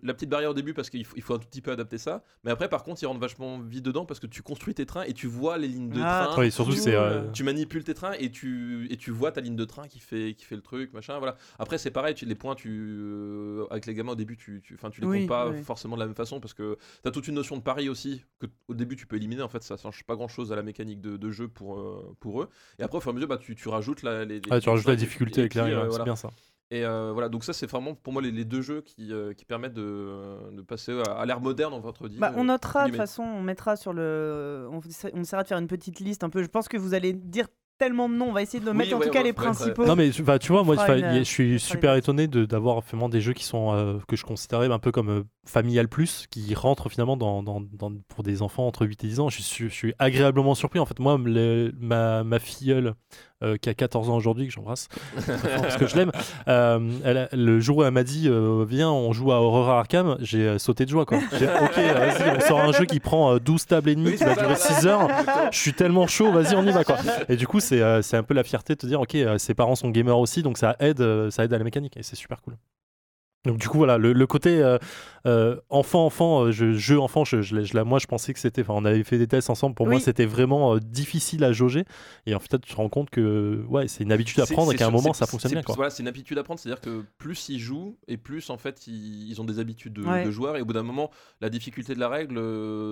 la 0.02 0.14
petite 0.14 0.30
barrière 0.30 0.50
au 0.50 0.54
début 0.54 0.72
parce 0.74 0.88
qu'il 0.90 1.04
faut, 1.04 1.14
il 1.16 1.22
faut 1.22 1.34
un 1.34 1.38
tout 1.38 1.46
petit 1.48 1.60
peu 1.60 1.72
adapter 1.72 1.98
ça. 1.98 2.22
Mais 2.44 2.50
après, 2.50 2.68
par 2.68 2.82
contre, 2.84 3.01
rentrent 3.06 3.20
vachement 3.20 3.58
vite 3.60 3.84
dedans 3.84 4.04
parce 4.06 4.20
que 4.20 4.26
tu 4.26 4.42
construis 4.42 4.74
tes 4.74 4.86
trains 4.86 5.02
et 5.04 5.12
tu 5.12 5.26
vois 5.26 5.58
les 5.58 5.68
lignes 5.68 5.88
de 5.90 6.02
Ah, 6.02 6.28
train. 6.30 6.40
Oui, 6.42 6.50
surtout 6.50 6.72
c'est. 6.74 6.94
euh, 6.94 7.30
Tu 7.32 7.44
manipules 7.44 7.84
tes 7.84 7.94
trains 7.94 8.12
et 8.18 8.30
tu, 8.30 8.86
et 8.90 8.96
tu 8.96 9.10
vois 9.10 9.32
ta 9.32 9.40
ligne 9.40 9.56
de 9.56 9.64
train 9.64 9.88
qui 9.88 9.98
fait, 10.00 10.34
qui 10.34 10.44
fait 10.44 10.56
le 10.56 10.62
truc, 10.62 10.92
machin, 10.92 11.18
voilà. 11.18 11.36
Après, 11.58 11.78
c'est 11.78 11.90
pareil, 11.90 12.14
tu, 12.14 12.26
les 12.26 12.34
points, 12.34 12.54
tu, 12.54 12.68
euh, 12.70 13.66
avec 13.70 13.86
les 13.86 13.94
gamins 13.94 14.12
au 14.12 14.16
début, 14.16 14.36
tu, 14.36 14.60
tu, 14.62 14.76
'fin, 14.76 14.90
tu 14.90 15.00
les 15.00 15.06
Oui, 15.06 15.18
comptes 15.20 15.28
pas 15.28 15.50
oui. 15.50 15.62
forcément 15.62 15.96
de 15.96 16.00
la 16.00 16.06
même 16.06 16.14
façon 16.14 16.40
parce 16.40 16.54
que 16.54 16.76
tu 17.02 17.08
as 17.08 17.10
toute 17.10 17.28
une 17.28 17.34
notion 17.34 17.56
de 17.56 17.62
pari 17.62 17.88
aussi 17.88 18.22
que 18.38 18.46
au 18.68 18.74
début 18.74 18.96
tu 18.96 19.06
peux 19.06 19.16
éliminer. 19.16 19.42
En 19.42 19.48
fait, 19.48 19.62
ça 19.62 19.76
change 19.76 20.02
pas 20.04 20.16
grand 20.16 20.28
chose 20.28 20.52
à 20.52 20.56
la 20.56 20.62
mécanique 20.62 21.00
de, 21.00 21.16
de 21.16 21.30
jeu 21.30 21.48
pour, 21.48 21.78
euh, 21.78 22.16
pour 22.20 22.42
eux. 22.42 22.48
Et 22.78 22.82
après, 22.82 22.98
au 22.98 23.00
fur 23.00 23.10
et 23.10 23.12
à 23.12 23.14
mesure, 23.14 23.28
bah, 23.28 23.38
tu, 23.38 23.54
tu 23.54 23.68
rajoutes 23.68 24.02
la, 24.02 24.24
les, 24.24 24.40
les- 24.40 24.50
ah, 24.50 24.60
tu 24.60 24.68
rajoutes 24.68 24.86
la 24.86 24.96
difficulté 24.96 25.40
et 25.40 25.40
avec 25.42 25.56
euh, 25.56 25.86
voilà. 25.88 25.98
c'est 25.98 26.04
bien 26.04 26.16
ça. 26.16 26.30
Et 26.74 26.86
euh, 26.86 27.10
voilà, 27.12 27.28
donc 27.28 27.44
ça, 27.44 27.52
c'est 27.52 27.66
vraiment 27.70 27.94
pour 27.94 28.14
moi 28.14 28.22
les, 28.22 28.30
les 28.30 28.46
deux 28.46 28.62
jeux 28.62 28.80
qui, 28.80 29.12
euh, 29.12 29.34
qui 29.34 29.44
permettent 29.44 29.74
de, 29.74 30.08
de 30.56 30.62
passer 30.62 30.98
à, 31.06 31.12
à 31.20 31.26
l'ère 31.26 31.40
moderne, 31.40 31.74
on 31.74 31.80
va 31.80 31.92
te 31.92 32.06
dire. 32.06 32.18
Bah, 32.18 32.32
on 32.34 32.44
notera 32.44 32.84
de 32.84 32.88
toute 32.88 32.96
façon, 32.96 33.22
on 33.22 33.42
mettra 33.42 33.76
sur 33.76 33.92
le. 33.92 34.66
On, 34.72 34.80
on 35.12 35.20
essaiera 35.20 35.42
de 35.42 35.48
faire 35.48 35.58
une 35.58 35.66
petite 35.66 36.00
liste 36.00 36.24
un 36.24 36.30
peu. 36.30 36.42
Je 36.42 36.48
pense 36.48 36.68
que 36.68 36.78
vous 36.78 36.94
allez 36.94 37.12
dire 37.12 37.46
tellement 37.76 38.08
de 38.08 38.14
noms. 38.14 38.28
On 38.28 38.32
va 38.32 38.40
essayer 38.40 38.64
de 38.64 38.70
Oui, 38.70 38.76
mettre 38.76 38.94
en 38.96 39.00
ouais, 39.00 39.06
tout 39.06 39.12
cas 39.12 39.18
ouais, 39.18 39.24
les 39.24 39.32
principaux. 39.34 39.84
Non 39.84 39.96
mais 39.96 40.08
enfin, 40.18 40.38
tu 40.38 40.52
vois 40.52 40.62
moi 40.62 40.76
une, 40.96 41.18
je 41.18 41.22
suis 41.24 41.60
super 41.60 41.94
étonné 41.96 42.26
de- 42.26 42.44
d'avoir 42.46 42.80
vraiment 42.80 43.08
des 43.10 43.20
jeux 43.20 43.32
qui 43.34 43.44
sont 43.44 43.74
euh, 43.74 43.98
que 44.08 44.16
je 44.16 44.24
considérais 44.24 44.70
un 44.72 44.78
peu 44.78 44.92
comme 44.92 45.10
euh, 45.10 45.22
familial 45.46 45.88
plus 45.88 46.26
qui 46.30 46.54
rentrent 46.54 46.88
finalement 46.88 47.16
dans, 47.16 47.42
dans- 47.42 47.60
dans- 47.60 47.92
pour 48.08 48.22
des 48.22 48.40
enfants 48.40 48.66
entre 48.66 48.86
8 48.86 49.02
et 49.04 49.08
10 49.08 49.20
ans 49.20 49.28
je 49.30 49.42
suis, 49.42 49.68
je 49.68 49.74
suis 49.74 49.94
agréablement 49.98 50.54
surpris 50.54 50.78
en 50.78 50.86
fait 50.86 51.00
moi 51.00 51.18
le- 51.22 51.72
ma, 51.80 52.22
ma 52.24 52.38
filleule 52.38 52.94
euh, 53.42 53.56
qui 53.56 53.68
a 53.68 53.74
14 53.74 54.10
ans 54.10 54.16
aujourd'hui 54.16 54.46
que 54.46 54.52
j'embrasse 54.52 54.88
parce 55.62 55.76
que 55.76 55.86
je 55.86 55.96
l'aime 55.96 56.12
euh, 56.48 57.26
le 57.32 57.60
jour 57.60 57.78
où 57.78 57.84
elle 57.84 57.90
m'a 57.90 58.04
dit 58.04 58.28
euh, 58.28 58.64
viens 58.68 58.90
on 58.90 59.12
joue 59.12 59.32
à 59.32 59.40
Aurora 59.40 59.80
Arkham 59.80 60.16
j'ai 60.20 60.58
sauté 60.58 60.84
de 60.84 60.90
joie 60.90 61.04
quoi 61.06 61.18
J'ai- 61.38 61.46
ok 61.46 61.76
vas-y 61.76 62.36
on 62.36 62.40
sort 62.46 62.60
un 62.60 62.72
jeu 62.72 62.84
qui 62.84 63.00
prend 63.00 63.34
euh, 63.34 63.38
12 63.38 63.66
tables 63.66 63.90
et 63.90 63.94
demie 63.94 64.10
Oui, 64.10 64.16
qui 64.16 64.24
va 64.24 64.34
durer 64.34 64.54
voilà. 64.54 64.56
6 64.56 64.86
heures 64.86 65.08
je 65.52 65.58
suis 65.58 65.72
tellement 65.72 66.06
chaud, 66.06 66.32
vas-y, 66.32 66.54
on 66.54 66.66
y 66.66 66.70
va 66.72 66.84
quoi. 66.84 66.96
Et 67.28 67.36
du 67.36 67.46
coup, 67.46 67.60
c'est 67.60 67.82
un 67.82 68.22
peu 68.22 68.34
la 68.34 68.44
fierté 68.44 68.74
de 68.74 68.78
te 68.78 68.86
dire, 68.86 69.00
ok, 69.00 69.16
ses 69.38 69.54
parents 69.54 69.74
sont 69.74 69.90
gamers 69.90 70.18
aussi, 70.18 70.42
donc 70.42 70.58
ça 70.58 70.76
aide, 70.80 71.02
ça 71.30 71.44
aide 71.44 71.52
à 71.52 71.58
la 71.58 71.64
mécanique 71.64 71.96
et 71.96 72.02
c'est 72.02 72.16
super 72.16 72.40
cool. 72.42 72.54
Donc 73.44 73.58
du 73.58 73.68
coup 73.68 73.78
voilà 73.78 73.98
le, 73.98 74.12
le 74.12 74.26
côté 74.28 74.62
euh, 74.62 74.78
euh, 75.26 75.56
enfant 75.68 76.06
enfant 76.06 76.44
euh, 76.44 76.52
je, 76.52 76.74
jeu 76.74 77.00
enfant 77.00 77.24
je, 77.24 77.42
je, 77.42 77.62
je 77.64 77.78
moi 77.80 77.98
je 77.98 78.06
pensais 78.06 78.32
que 78.32 78.38
c'était 78.38 78.62
enfin 78.62 78.74
on 78.76 78.84
avait 78.84 79.02
fait 79.02 79.18
des 79.18 79.26
tests 79.26 79.50
ensemble 79.50 79.74
pour 79.74 79.88
moi 79.88 79.98
c'était 79.98 80.26
vraiment 80.26 80.74
euh, 80.74 80.78
difficile 80.78 81.42
à 81.42 81.52
jauger 81.52 81.84
et 82.26 82.36
en 82.36 82.38
fait 82.38 82.60
tu 82.60 82.70
te 82.70 82.76
rends 82.76 82.88
compte 82.88 83.10
que 83.10 83.64
ouais 83.68 83.88
c'est 83.88 84.04
une 84.04 84.12
habitude 84.12 84.38
à 84.38 84.46
C'est- 84.46 84.54
prendre 84.54 84.70
et 84.70 84.74
c'est 84.74 84.78
qu'à 84.78 84.86
un 84.86 84.90
moment 84.92 85.12
c'est- 85.12 85.18
ça 85.18 85.26
fonctionne 85.26 85.48
c'est- 85.50 85.56
bien 85.56 85.62
quoi. 85.64 85.74
Voilà, 85.74 85.90
c'est 85.90 86.04
une 86.04 86.08
habitude 86.08 86.38
à 86.38 86.44
prendre, 86.44 86.60
c'est-à-dire 86.60 86.80
que 86.80 87.02
plus 87.18 87.48
ils 87.48 87.58
jouent 87.58 87.96
et 88.06 88.16
plus 88.16 88.48
en 88.48 88.58
fait 88.58 88.86
ils, 88.86 89.28
ils 89.28 89.40
ont 89.40 89.44
des 89.44 89.58
habitudes 89.58 89.94
de, 89.94 90.02
Ouais. 90.04 90.24
de 90.24 90.30
joueurs 90.30 90.56
et 90.56 90.60
au 90.60 90.64
bout 90.64 90.72
d'un 90.74 90.84
moment 90.84 91.10
la 91.40 91.48
difficulté 91.50 91.94
de 91.96 92.00
la 92.00 92.08
règle 92.08 92.40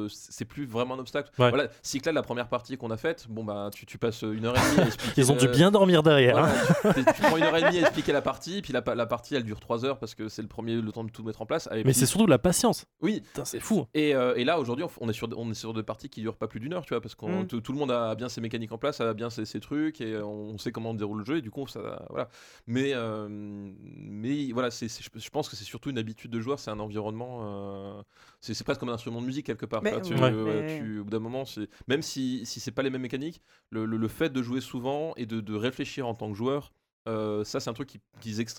c'est 0.08 0.44
plus 0.44 0.66
vraiment 0.66 0.94
un 0.94 0.98
obstacle. 0.98 1.30
Ouais. 1.38 1.50
Voilà, 1.50 1.68
Cyclade 1.82 2.14
la 2.16 2.22
première 2.22 2.48
partie 2.48 2.76
qu'on 2.76 2.90
a 2.90 2.96
faite, 2.96 3.26
bon 3.28 3.44
bah 3.44 3.70
tu, 3.72 3.86
tu 3.86 3.98
passes 3.98 4.22
une 4.22 4.44
heure 4.46 4.56
et 4.56 4.70
demie 4.70 4.80
à 4.82 4.86
expliquer. 4.86 5.20
Ils 5.20 5.30
ont 5.30 5.36
dû 5.36 5.46
bien 5.48 5.70
dormir 5.70 6.02
derrière. 6.02 6.32
voilà, 6.38 6.48
hein. 6.84 6.92
tu, 6.94 7.04
tu 7.04 7.22
prends 7.22 7.36
une 7.36 7.44
heure 7.44 7.56
et 7.56 7.62
demie 7.62 7.78
à 7.78 7.82
expliquer 7.82 8.12
la 8.12 8.22
partie, 8.22 8.62
puis 8.62 8.72
la, 8.72 8.82
la 8.96 9.06
partie 9.06 9.36
elle 9.36 9.44
dure 9.44 9.60
3 9.60 9.84
heures 9.84 9.98
parce 9.98 10.14
que 10.16 10.28
c'est 10.28 10.39
le 10.42 10.48
premier 10.48 10.80
le 10.80 10.92
temps 10.92 11.04
de 11.04 11.10
tout 11.10 11.22
mettre 11.22 11.42
en 11.42 11.46
place. 11.46 11.68
Mais 11.84 11.92
c'est 11.92 12.06
surtout 12.06 12.26
de 12.26 12.30
la 12.30 12.38
patience. 12.38 12.86
oui, 13.02 13.22
c'est 13.44 13.60
fou. 13.60 13.86
et, 13.94 14.14
euh, 14.14 14.34
et 14.36 14.44
là, 14.44 14.58
aujourd'hui, 14.60 14.84
on, 14.84 14.90
on 15.06 15.08
est 15.08 15.12
sur, 15.12 15.28
on 15.36 15.50
est 15.50 15.54
sur 15.54 15.72
des 15.74 15.82
parties 15.82 16.08
qui 16.08 16.20
durent 16.20 16.36
pas 16.36 16.48
plus 16.48 16.60
d'une 16.60 16.72
heure, 16.72 16.84
tu 16.84 16.94
vois, 16.94 17.00
parce 17.00 17.14
que 17.14 17.20
Mm. 17.26 17.46
tout 17.60 17.72
le 17.72 17.78
monde 17.78 17.90
a 17.90 18.14
bien 18.14 18.28
ses 18.28 18.40
mécaniques 18.40 18.72
en 18.72 18.78
place, 18.78 19.00
a 19.00 19.14
bien 19.14 19.30
ses, 19.30 19.44
ses 19.44 19.60
trucs, 19.60 20.00
et 20.00 20.16
on 20.18 20.58
sait 20.58 20.72
comment 20.72 20.94
déroule 20.94 21.18
le 21.20 21.24
jeu, 21.24 21.36
et 21.38 21.42
du 21.42 21.50
coup, 21.50 21.66
ça, 21.66 22.04
voilà. 22.10 22.28
Mais, 22.66 22.92
euh, 22.94 23.26
mais 23.30 24.52
voilà, 24.52 24.70
c'est, 24.70 24.88
je 24.88 25.30
pense 25.30 25.48
que 25.48 25.56
c'est 25.56 25.64
surtout 25.64 25.90
une 25.90 25.98
habitude 25.98 26.30
de 26.30 26.40
joueur, 26.40 26.58
c'est 26.58 26.70
un 26.70 26.80
environnement, 26.80 27.40
euh, 27.42 28.02
c'est, 28.40 28.62
presque 28.64 28.80
comme 28.80 28.88
un 28.88 28.94
instrument 28.94 29.20
de 29.20 29.26
musique 29.26 29.46
quelque 29.46 29.66
part. 29.66 29.82
Mais- 29.82 30.00
tu 30.02 30.14
Ouais. 30.14 30.32
ouais, 30.32 30.62
Mais- 30.62 30.78
tu- 30.80 30.98
au 31.00 31.04
bout 31.04 31.10
d'un 31.10 31.18
moment, 31.18 31.44
c'est, 31.44 31.68
même 31.88 32.02
si, 32.02 32.44
si 32.46 32.60
c'est 32.60 32.70
pas 32.72 32.82
les 32.82 32.90
mêmes 32.90 33.02
mécaniques, 33.02 33.42
le, 33.70 33.84
le- 33.84 33.96
le 33.96 34.08
fait 34.08 34.30
de 34.32 34.42
jouer 34.42 34.60
souvent 34.60 35.12
et 35.16 35.26
de, 35.26 35.40
de 35.40 35.54
réfléchir 35.54 36.06
en 36.06 36.14
tant 36.14 36.30
que 36.30 36.36
joueur. 36.36 36.72
Euh, 37.08 37.44
ça, 37.44 37.60
c'est 37.60 37.70
un 37.70 37.72
truc 37.72 37.88
qu'ils 37.88 38.00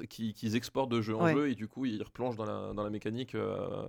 qu'ils- 0.08 0.34
qu'ils 0.34 0.56
exportent 0.56 0.90
de 0.92 1.00
jeu 1.02 1.16
en 1.16 1.26
Ouais. 1.26 1.34
jeu 1.34 1.50
et 1.50 1.56
du 1.56 1.68
coup, 1.68 1.86
ils 1.86 2.02
replongent 2.02 2.36
dans 2.38 2.46
la, 2.46 2.74
dans 2.74 2.84
la 2.84 2.90
mécanique 2.90 3.36
euh, 3.36 3.86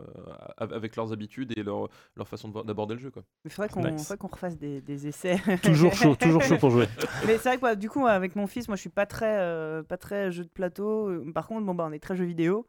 av- 0.59 0.73
avec 0.73 0.95
leurs 0.97 1.13
habitudes 1.13 1.57
et 1.57 1.63
leur, 1.63 1.89
leur 2.17 2.29
façon 2.29 2.49
d'aborder 2.49 2.95
le 2.95 3.01
jeu. 3.01 3.11
Quoi. 3.11 3.23
Il 3.45 3.51
faudrait 3.51 3.69
qu'on 3.71 3.83
Nice. 3.83 4.13
refasse 4.21 4.59
des, 4.59 4.81
des 4.81 5.07
essais. 5.07 5.37
Toujours 5.63 5.95
chaud, 5.95 6.15
toujours 6.17 6.43
chaud 6.43 6.59
pour 6.59 6.71
jouer. 6.71 6.87
Mais 7.27 7.39
c'est 7.39 7.57
vrai 7.57 7.59
que 7.59 7.75
du 7.77 7.89
coup, 7.89 8.07
avec 8.07 8.37
mon 8.37 8.47
fils, 8.47 8.69
moi, 8.69 8.77
je 8.77 8.83
suis 8.83 8.91
pas 8.91 9.07
très, 9.07 9.39
euh, 9.41 9.83
pas 9.83 9.97
très 9.97 10.31
jeu 10.31 10.45
de 10.45 10.51
plateau. 10.51 11.11
Par 11.35 11.47
contre, 11.47 11.65
bon, 11.65 11.75
bah, 11.75 11.87
on 11.89 11.93
est 11.93 11.99
très 11.99 12.17
jeu 12.17 12.25
vidéo. 12.25 12.67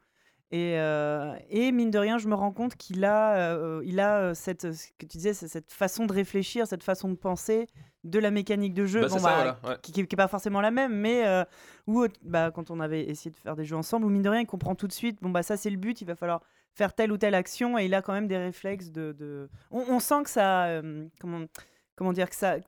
Et, 0.50 0.78
euh, 0.78 1.34
et 1.48 1.72
mine 1.72 1.90
de 1.90 1.98
rien, 1.98 2.18
je 2.18 2.28
me 2.28 2.34
rends 2.34 2.52
compte 2.52 2.76
qu'il 2.76 3.04
a, 3.04 3.36
euh, 3.36 3.82
il 3.84 3.98
a 3.98 4.18
euh, 4.18 4.34
cette, 4.34 4.72
ce 4.72 4.86
que 4.98 5.06
tu 5.06 5.16
disais, 5.18 5.34
cette 5.34 5.72
façon 5.72 6.06
de 6.06 6.12
réfléchir, 6.12 6.66
cette 6.66 6.84
façon 6.84 7.08
de 7.08 7.16
penser 7.16 7.66
de 8.04 8.18
la 8.20 8.30
mécanique 8.30 8.74
de 8.74 8.86
jeu. 8.86 9.00
Bah, 9.00 9.08
Bon, 9.08 9.14
c'est 9.14 9.20
ça, 9.20 9.28
bah, 9.28 9.58
voilà, 9.62 9.74
ouais. 9.74 9.80
qui 9.82 9.98
n'est 9.98 10.06
pas 10.06 10.28
forcément 10.28 10.60
la 10.60 10.70
même, 10.70 10.94
mais 10.94 11.26
euh, 11.26 11.44
où, 11.86 12.06
bah, 12.22 12.50
quand 12.52 12.70
on 12.70 12.78
avait 12.78 13.04
essayé 13.08 13.32
de 13.32 13.36
faire 13.36 13.56
des 13.56 13.64
jeux 13.64 13.76
ensemble, 13.76 14.06
où 14.06 14.10
mine 14.10 14.22
de 14.22 14.28
rien, 14.28 14.42
il 14.42 14.46
comprend 14.46 14.74
tout 14.74 14.86
de 14.86 14.92
suite, 14.92 15.18
bon, 15.22 15.30
bah, 15.30 15.42
ça 15.42 15.56
c'est 15.56 15.70
le 15.70 15.76
but, 15.76 16.00
il 16.00 16.06
va 16.06 16.14
falloir 16.14 16.40
faire 16.72 16.92
telle 16.94 17.10
ou 17.10 17.16
telle 17.16 17.34
action, 17.34 17.76
et 17.78 17.86
il 17.86 17.94
a 17.94 18.02
quand 18.02 18.12
même 18.12 18.28
des 18.28 18.38
réflexes 18.38 18.90
de. 18.90 19.12
de... 19.12 19.48
On, 19.70 19.84
on 19.88 19.98
sent 19.98 20.22
que 20.24 20.30
ça. 20.30 20.80
comment, 21.20 21.46
comment 21.96 22.12
dire 22.12 22.28
que 22.28 22.36
ça. 22.36 22.58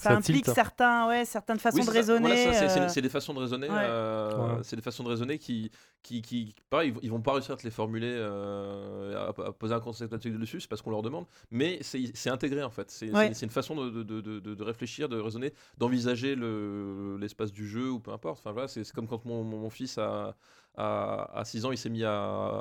Ça, 0.00 0.10
Ça 0.10 0.16
implique 0.16 0.46
certains, 0.46 1.08
ouais, 1.08 1.26
certaines 1.26 1.58
façons 1.58 1.76
Oui, 1.76 1.82
de. 1.82 1.90
Voilà, 1.90 2.00
raisonner. 2.34 2.46
euh, 2.56 2.88
c'est 2.88 3.02
des 3.02 3.08
façons 3.10 3.34
de 3.34 3.38
raisonner. 3.40 3.68
ouais. 3.68 3.76
euh, 3.78 4.56
Ouais. 4.56 4.60
C'est 4.62 4.76
des 4.76 4.80
façons 4.82 5.02
de 5.04 5.08
raisonner 5.10 5.38
qui, 5.38 5.70
qui, 6.02 6.22
qui 6.22 6.54
pareil, 6.70 6.88
ils 6.88 6.94
vont- 6.94 7.00
ils 7.02 7.10
vont 7.10 7.20
pas 7.20 7.34
réussir 7.34 7.52
à 7.52 7.56
te 7.58 7.64
les 7.64 7.70
formuler, 7.70 8.10
euh, 8.10 9.14
à, 9.14 9.28
à 9.48 9.52
poser 9.52 9.74
un 9.74 9.80
concept 9.80 10.12
là-dessus 10.12 10.30
dessus, 10.30 10.60
c'est 10.60 10.68
parce 10.68 10.80
qu'on 10.80 10.90
leur 10.90 11.02
demande. 11.02 11.26
Mais 11.50 11.80
c'est 11.82 12.30
intégré 12.30 12.62
en 12.62 12.70
fait. 12.70 12.90
C'est 12.90 13.10
Ouais. 13.12 13.30
une 13.42 13.50
façon 13.50 13.76
de, 13.76 13.90
de, 14.02 14.20
de, 14.22 14.40
de- 14.40 14.54
de 14.54 14.62
réfléchir, 14.62 15.08
de 15.10 15.20
raisonner, 15.20 15.52
d'envisager 15.76 16.34
le- 16.34 17.18
l'espace 17.20 17.52
du 17.52 17.68
jeu 17.68 17.90
ou 17.90 18.00
peu 18.00 18.12
importe. 18.12 18.38
Enfin 18.40 18.52
voilà, 18.52 18.68
c'est 18.68 18.90
comme 18.92 19.06
quand 19.06 19.24
mon, 19.26 19.44
mon, 19.44 19.58
mon 19.58 19.70
fils 19.70 19.98
a, 19.98 20.34
a, 20.76 21.30
à 21.38 21.44
6 21.44 21.64
ans, 21.66 21.72
il 21.72 21.78
s'est 21.78 21.90
mis 21.90 22.04
à, 22.04 22.12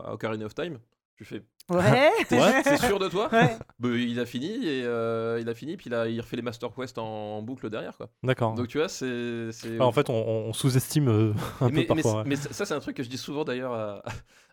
à 0.05 0.13
Ocarina 0.13 0.45
of 0.45 0.53
Time. 0.55 0.77
Je 1.19 1.25
lui 1.25 1.25
fais, 1.25 1.43
Ouais. 1.69 2.09
t'es 2.29 2.63
t'es 2.63 2.77
sûr 2.77 2.97
de 2.97 3.09
toi 3.09 3.29
ouais. 3.31 3.57
Bah, 3.77 3.89
Il 3.89 4.19
a 4.21 4.25
fini 4.25 4.47
et 4.65 4.83
euh, 4.85 5.37
il 5.41 5.49
a 5.49 5.53
fini, 5.53 5.75
puis 5.77 5.87
il 5.87 5.93
a 5.93 6.07
il 6.07 6.19
refait 6.21 6.37
les 6.37 6.41
Master 6.41 6.73
Quest 6.73 6.97
en, 6.97 7.03
en 7.37 7.41
boucle 7.43 7.69
derrière 7.69 7.95
quoi. 7.97 8.09
D'accord. 8.23 8.53
Donc 8.55 8.69
tu 8.69 8.77
vois, 8.77 8.87
c'est 8.87 9.49
Ah, 9.79 9.85
en 9.85 9.91
fait, 9.91 10.09
on, 10.09 10.15
on 10.15 10.53
sous-estime 10.53 11.09
euh, 11.09 11.33
un 11.61 11.65
mais, 11.69 11.71
peu 11.85 11.93
mais 11.93 12.01
parfois. 12.01 12.11
c- 12.11 12.17
ouais. 12.19 12.23
mais 12.25 12.35
ça, 12.37 12.65
c'est 12.65 12.73
un 12.73 12.79
truc 12.79 12.95
que 12.97 13.03
je 13.03 13.09
dis 13.09 13.17
souvent 13.17 13.43
d'ailleurs 13.43 13.73
à, 13.73 14.01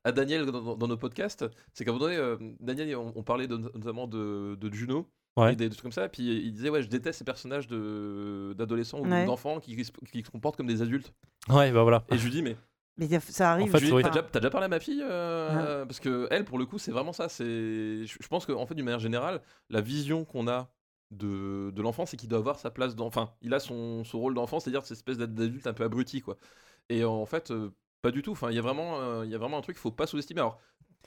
à 0.05 0.13
Daniel 0.13 0.45
dans, 0.47 0.61
dans- 0.61 0.77
dans 0.77 0.89
nos 0.89 0.97
podcasts. 0.97 1.47
C'est 1.73 1.85
qu'à 1.85 1.93
un 1.93 1.95
moment 1.95 2.07
donné, 2.07 2.17
euh, 2.19 2.37
Daniel, 2.61 2.97
on, 2.97 3.13
on 3.15 3.23
parlait 3.23 3.47
de- 3.47 3.57
notamment 3.57 4.09
de, 4.09 4.57
de 4.61 4.75
Juno. 4.75 5.09
Ouais. 5.39 5.53
Et 5.53 5.57
des, 5.57 5.69
des 5.69 5.71
trucs 5.71 5.83
comme 5.83 5.93
ça, 5.93 6.09
puis 6.09 6.23
il 6.25 6.51
disait 6.53 6.71
ouais 6.71 6.81
je 6.83 6.89
déteste 6.89 7.19
ces 7.19 7.25
personnages 7.25 7.69
de 7.69 8.55
d'adolescents 8.59 9.01
ou 9.01 9.07
Ouais. 9.07 9.27
d'enfants 9.27 9.61
qui, 9.61 9.85
se- 9.85 9.93
qui 10.11 10.23
se 10.25 10.31
comportent 10.31 10.57
comme 10.57 10.67
des 10.67 10.81
adultes. 10.83 11.13
Ouais, 11.51 11.71
bah 11.73 11.83
voilà. 11.83 12.05
Et 12.11 12.17
je 12.19 12.25
lui 12.25 12.31
dis 12.31 12.43
mais 12.43 12.57
Mais 12.99 13.09
ça 13.21 13.53
arrive. 13.53 13.71
fait, 13.71 13.93
oui. 13.93 14.03
t'as 14.03 14.41
déjà, 14.41 14.51
parlé 14.51 14.65
à 14.65 14.69
ma 14.69 14.81
fille 14.81 15.03
euh, 15.03 15.85
parce 15.85 16.01
que 16.01 16.27
elle 16.31 16.45
pour 16.45 16.59
le 16.59 16.65
coup 16.65 16.79
c'est 16.79 16.93
vraiment 16.93 17.13
ça. 17.13 17.29
C'est 17.29 17.45
je, 17.45 18.29
pense 18.29 18.47
qu'en 18.47 18.67
fait 18.67 18.75
d'une 18.75 18.85
manière 18.85 19.01
générale 19.01 19.43
la 19.69 19.83
vision 19.83 20.25
qu'on 20.25 20.49
a 20.49 20.71
de, 21.11 21.71
de 21.71 21.83
l'enfant 21.83 22.07
c'est 22.07 22.17
qu'il 22.17 22.29
doit 22.29 22.39
avoir 22.39 22.59
sa 22.59 22.71
place 22.71 22.97
d'enfant. 22.97 23.37
Il 23.43 23.53
a 23.53 23.61
son, 23.61 24.03
son 24.05 24.19
rôle 24.19 24.35
d'enfant, 24.35 24.61
c'est-à-dire 24.61 24.83
cette 24.83 24.97
espèce 24.97 25.19
d'adulte 25.19 25.67
un 25.67 25.75
peu 25.75 25.85
abruti 25.85 26.23
quoi. 26.23 26.39
Et 26.89 27.05
en 27.05 27.27
fait 27.27 27.51
euh, 27.51 27.71
pas 28.01 28.11
du 28.11 28.23
tout. 28.23 28.33
Enfin 28.33 28.51
il 28.51 28.57
y 28.57 28.59
a 28.59 28.63
vraiment 28.63 28.99
euh, 29.01 29.27
il 29.27 29.31
y 29.31 29.35
a 29.35 29.39
vraiment 29.39 29.59
un 29.59 29.63
truc 29.63 29.77
qu'il 29.77 29.83
faut 29.83 29.91
pas 29.91 30.07
sous-estimer. 30.07 30.41
Alors 30.41 30.59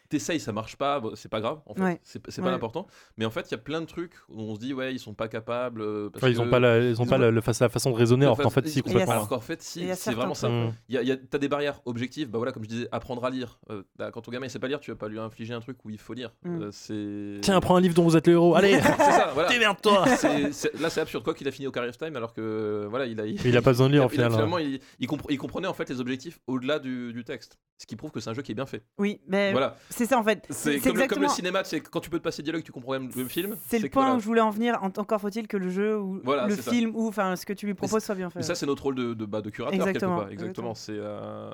T'essayes, 0.09 0.39
ça 0.39 0.51
marche 0.51 0.75
pas, 0.75 0.99
bon, 0.99 1.11
c'est 1.15 1.29
pas 1.29 1.39
grave, 1.39 1.59
en 1.67 1.75
fait, 1.75 1.81
Ouais. 1.83 1.99
c'est 2.03 2.19
pas 2.19 2.31
Ouais. 2.41 2.49
l'important. 2.51 2.87
Mais 3.17 3.25
en 3.25 3.29
fait, 3.29 3.41
il 3.49 3.51
y 3.51 3.55
a 3.55 3.59
plein 3.59 3.79
de 3.79 3.85
trucs 3.85 4.13
où 4.27 4.41
on 4.41 4.55
se 4.55 4.59
dit, 4.59 4.73
ouais, 4.73 4.91
ils 4.91 4.97
sont 4.99 5.13
pas 5.13 5.27
capables. 5.27 5.81
euh, 5.81 6.09
parce 6.09 6.23
Ouais, 6.23 6.31
ils 6.31 6.41
ont 6.41 6.45
que- 6.45 6.49
pas 6.49 6.59
la, 6.59 6.79
ils 6.79 6.99
ont 6.99 7.05
ils 7.05 7.09
pas 7.09 7.17
ont 7.17 7.31
la, 7.31 7.41
façon 7.69 7.91
de 7.91 7.95
raisonner, 7.95 8.25
alors 8.25 8.37
qu'en 8.37 8.49
fa- 8.49 8.61
fait, 8.63 8.67
si, 8.69 8.79
ils- 8.79 8.81
complètement. 8.81 9.11
Alors 9.11 9.27
qu'en 9.29 9.39
fait, 9.39 9.59
Il 9.61 9.83
si, 9.85 9.91
a 9.91 9.95
c'est 9.95 10.13
vraiment 10.13 10.33
ça. 10.33 10.49
Il 10.89 10.95
y 10.95 10.97
a, 10.97 11.03
il 11.03 11.07
y 11.07 11.11
a- 11.11 11.17
t'as 11.17 11.37
des 11.37 11.47
barrières 11.47 11.79
objectives. 11.85 12.27
Bah 12.29 12.39
voilà, 12.39 12.51
comme 12.51 12.63
je 12.63 12.69
disais, 12.69 12.87
apprendre 12.91 13.23
à 13.23 13.29
lire. 13.29 13.59
Euh, 13.69 13.83
bah, 13.97 14.09
quand 14.11 14.21
ton 14.21 14.31
gamin 14.31 14.47
il 14.47 14.49
sait 14.49 14.57
pas 14.57 14.67
lire, 14.67 14.79
tu 14.79 14.89
vas 14.89 14.97
pas 14.97 15.07
lui 15.07 15.19
infliger 15.19 15.53
un 15.53 15.59
truc 15.61 15.77
où 15.85 15.91
il 15.91 15.99
faut 15.99 16.13
lire. 16.13 16.31
Mm. 16.43 16.61
Euh, 16.63 16.69
c'est. 16.71 17.41
Tiens, 17.41 17.59
prends 17.59 17.75
un 17.75 17.81
livre 17.81 17.93
dont 17.93 18.03
vous 18.03 18.17
êtes 18.17 18.25
le 18.25 18.33
héros. 18.33 18.55
Allez, 18.55 18.79
c'est 18.81 18.97
ça. 18.97 19.29
Voilà. 19.35 19.49
démerde-toi. 19.49 20.05
Là, 20.79 20.89
c'est 20.89 21.01
absurde. 21.01 21.23
Quoi 21.23 21.35
qu'il 21.35 21.47
a 21.47 21.51
fini 21.51 21.67
Ocarina 21.67 21.89
of 21.91 21.97
Time, 21.99 22.15
alors 22.15 22.33
que 22.33 22.87
voilà, 22.89 23.05
il 23.05 23.19
a. 23.21 23.27
Il 23.27 23.55
a 23.57 23.61
pas 23.61 23.71
besoin 23.71 23.87
de 23.87 23.93
lire 23.93 24.01
il 24.01 24.05
au 24.05 24.09
final. 24.09 24.27
il 24.27 24.33
hein. 24.33 24.35
finalement, 24.37 24.57
il, 24.57 24.79
il 24.99 25.07
compre- 25.07 25.27
il 25.29 25.37
comprenait 25.37 25.67
en 25.67 25.73
fait 25.73 25.87
les 25.89 25.99
objectifs 26.01 26.39
au-delà 26.47 26.79
du, 26.79 27.13
du 27.13 27.23
texte. 27.23 27.59
Ce 27.77 27.85
qui 27.85 27.95
prouve 27.95 28.11
que 28.11 28.19
c'est 28.19 28.29
un 28.29 28.33
jeu 28.33 28.41
qui 28.41 28.51
est 28.51 28.55
bien 28.55 28.65
fait. 28.65 28.83
Oui, 28.97 29.21
mais 29.27 29.51
Voilà. 29.53 29.77
C'est 29.99 30.05
ça 30.07 30.17
en 30.19 30.23
fait. 30.23 30.45
C'est 30.49 30.79
comme, 30.79 30.97
le- 30.97 31.07
comme 31.07 31.21
le 31.21 31.27
cinéma, 31.27 31.63
c'est 31.63 31.79
quand 31.81 31.99
tu 31.99 32.09
peux 32.09 32.17
te 32.19 32.23
passer 32.23 32.41
dialogue, 32.43 32.63
tu 32.63 32.71
comprends 32.71 32.93
même 32.93 33.09
le 33.15 33.25
film. 33.27 33.55
C'est 33.67 33.79
le 33.79 33.89
point 33.89 34.03
voilà. 34.03 34.17
où 34.17 34.19
je 34.19 34.25
voulais 34.25 34.41
en 34.41 34.49
venir. 34.49 34.77
En- 34.81 34.87
Encore 34.97 35.21
faut-il 35.21 35.47
que 35.47 35.57
le 35.57 35.69
jeu 35.69 35.97
ou 35.99 36.19
Voilà, 36.23 36.47
le 36.47 36.55
ça. 36.55 36.71
film 36.71 36.91
ou 36.95 37.07
enfin 37.07 37.35
ce 37.35 37.45
que 37.45 37.53
tu 37.53 37.65
lui 37.65 37.73
proposes 37.73 38.03
soit 38.03 38.15
bien 38.15 38.29
fait. 38.29 38.39
Mais 38.39 38.43
ça, 38.43 38.55
c'est 38.55 38.65
notre 38.65 38.83
rôle 38.83 38.95
de, 38.95 39.13
de, 39.13 39.25
bah, 39.25 39.41
de 39.41 39.49
curateur, 39.49 39.75
Exactement, 39.79 40.15
quelque 40.17 40.23
part. 40.23 40.31
Exactement. 40.31 40.73
C'est 40.75 40.93
euh, 40.97 41.51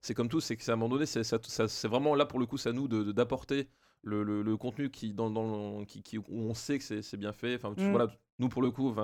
c'est 0.00 0.14
comme 0.14 0.28
tout, 0.28 0.40
c'est 0.40 0.56
que 0.56 0.70
à 0.70 0.74
un 0.74 0.76
moment 0.76 0.94
donné, 0.94 1.06
c'est 1.06 1.86
vraiment 1.88 2.14
là 2.14 2.26
pour 2.26 2.38
le 2.38 2.46
coup, 2.46 2.56
c'est 2.58 2.68
à 2.68 2.72
nous 2.72 2.86
de- 2.88 3.02
de- 3.02 3.12
d'apporter 3.12 3.68
le, 4.02 4.22
le- 4.22 4.42
le 4.42 4.56
contenu 4.56 4.88
qui, 4.90 5.12
dans, 5.12 5.30
dans, 5.30 5.84
qui, 5.84 6.02
qui- 6.02 6.18
où 6.18 6.24
on 6.30 6.54
sait 6.54 6.78
que 6.78 6.84
c'est 7.02 7.16
bien 7.16 7.32
fait. 7.32 7.56
Enfin, 7.56 7.74
tu- 7.76 7.82
Mm. 7.84 7.90
voilà, 7.90 8.06
nous 8.38 8.48
pour 8.48 8.62
le 8.62 8.70
coup, 8.70 8.94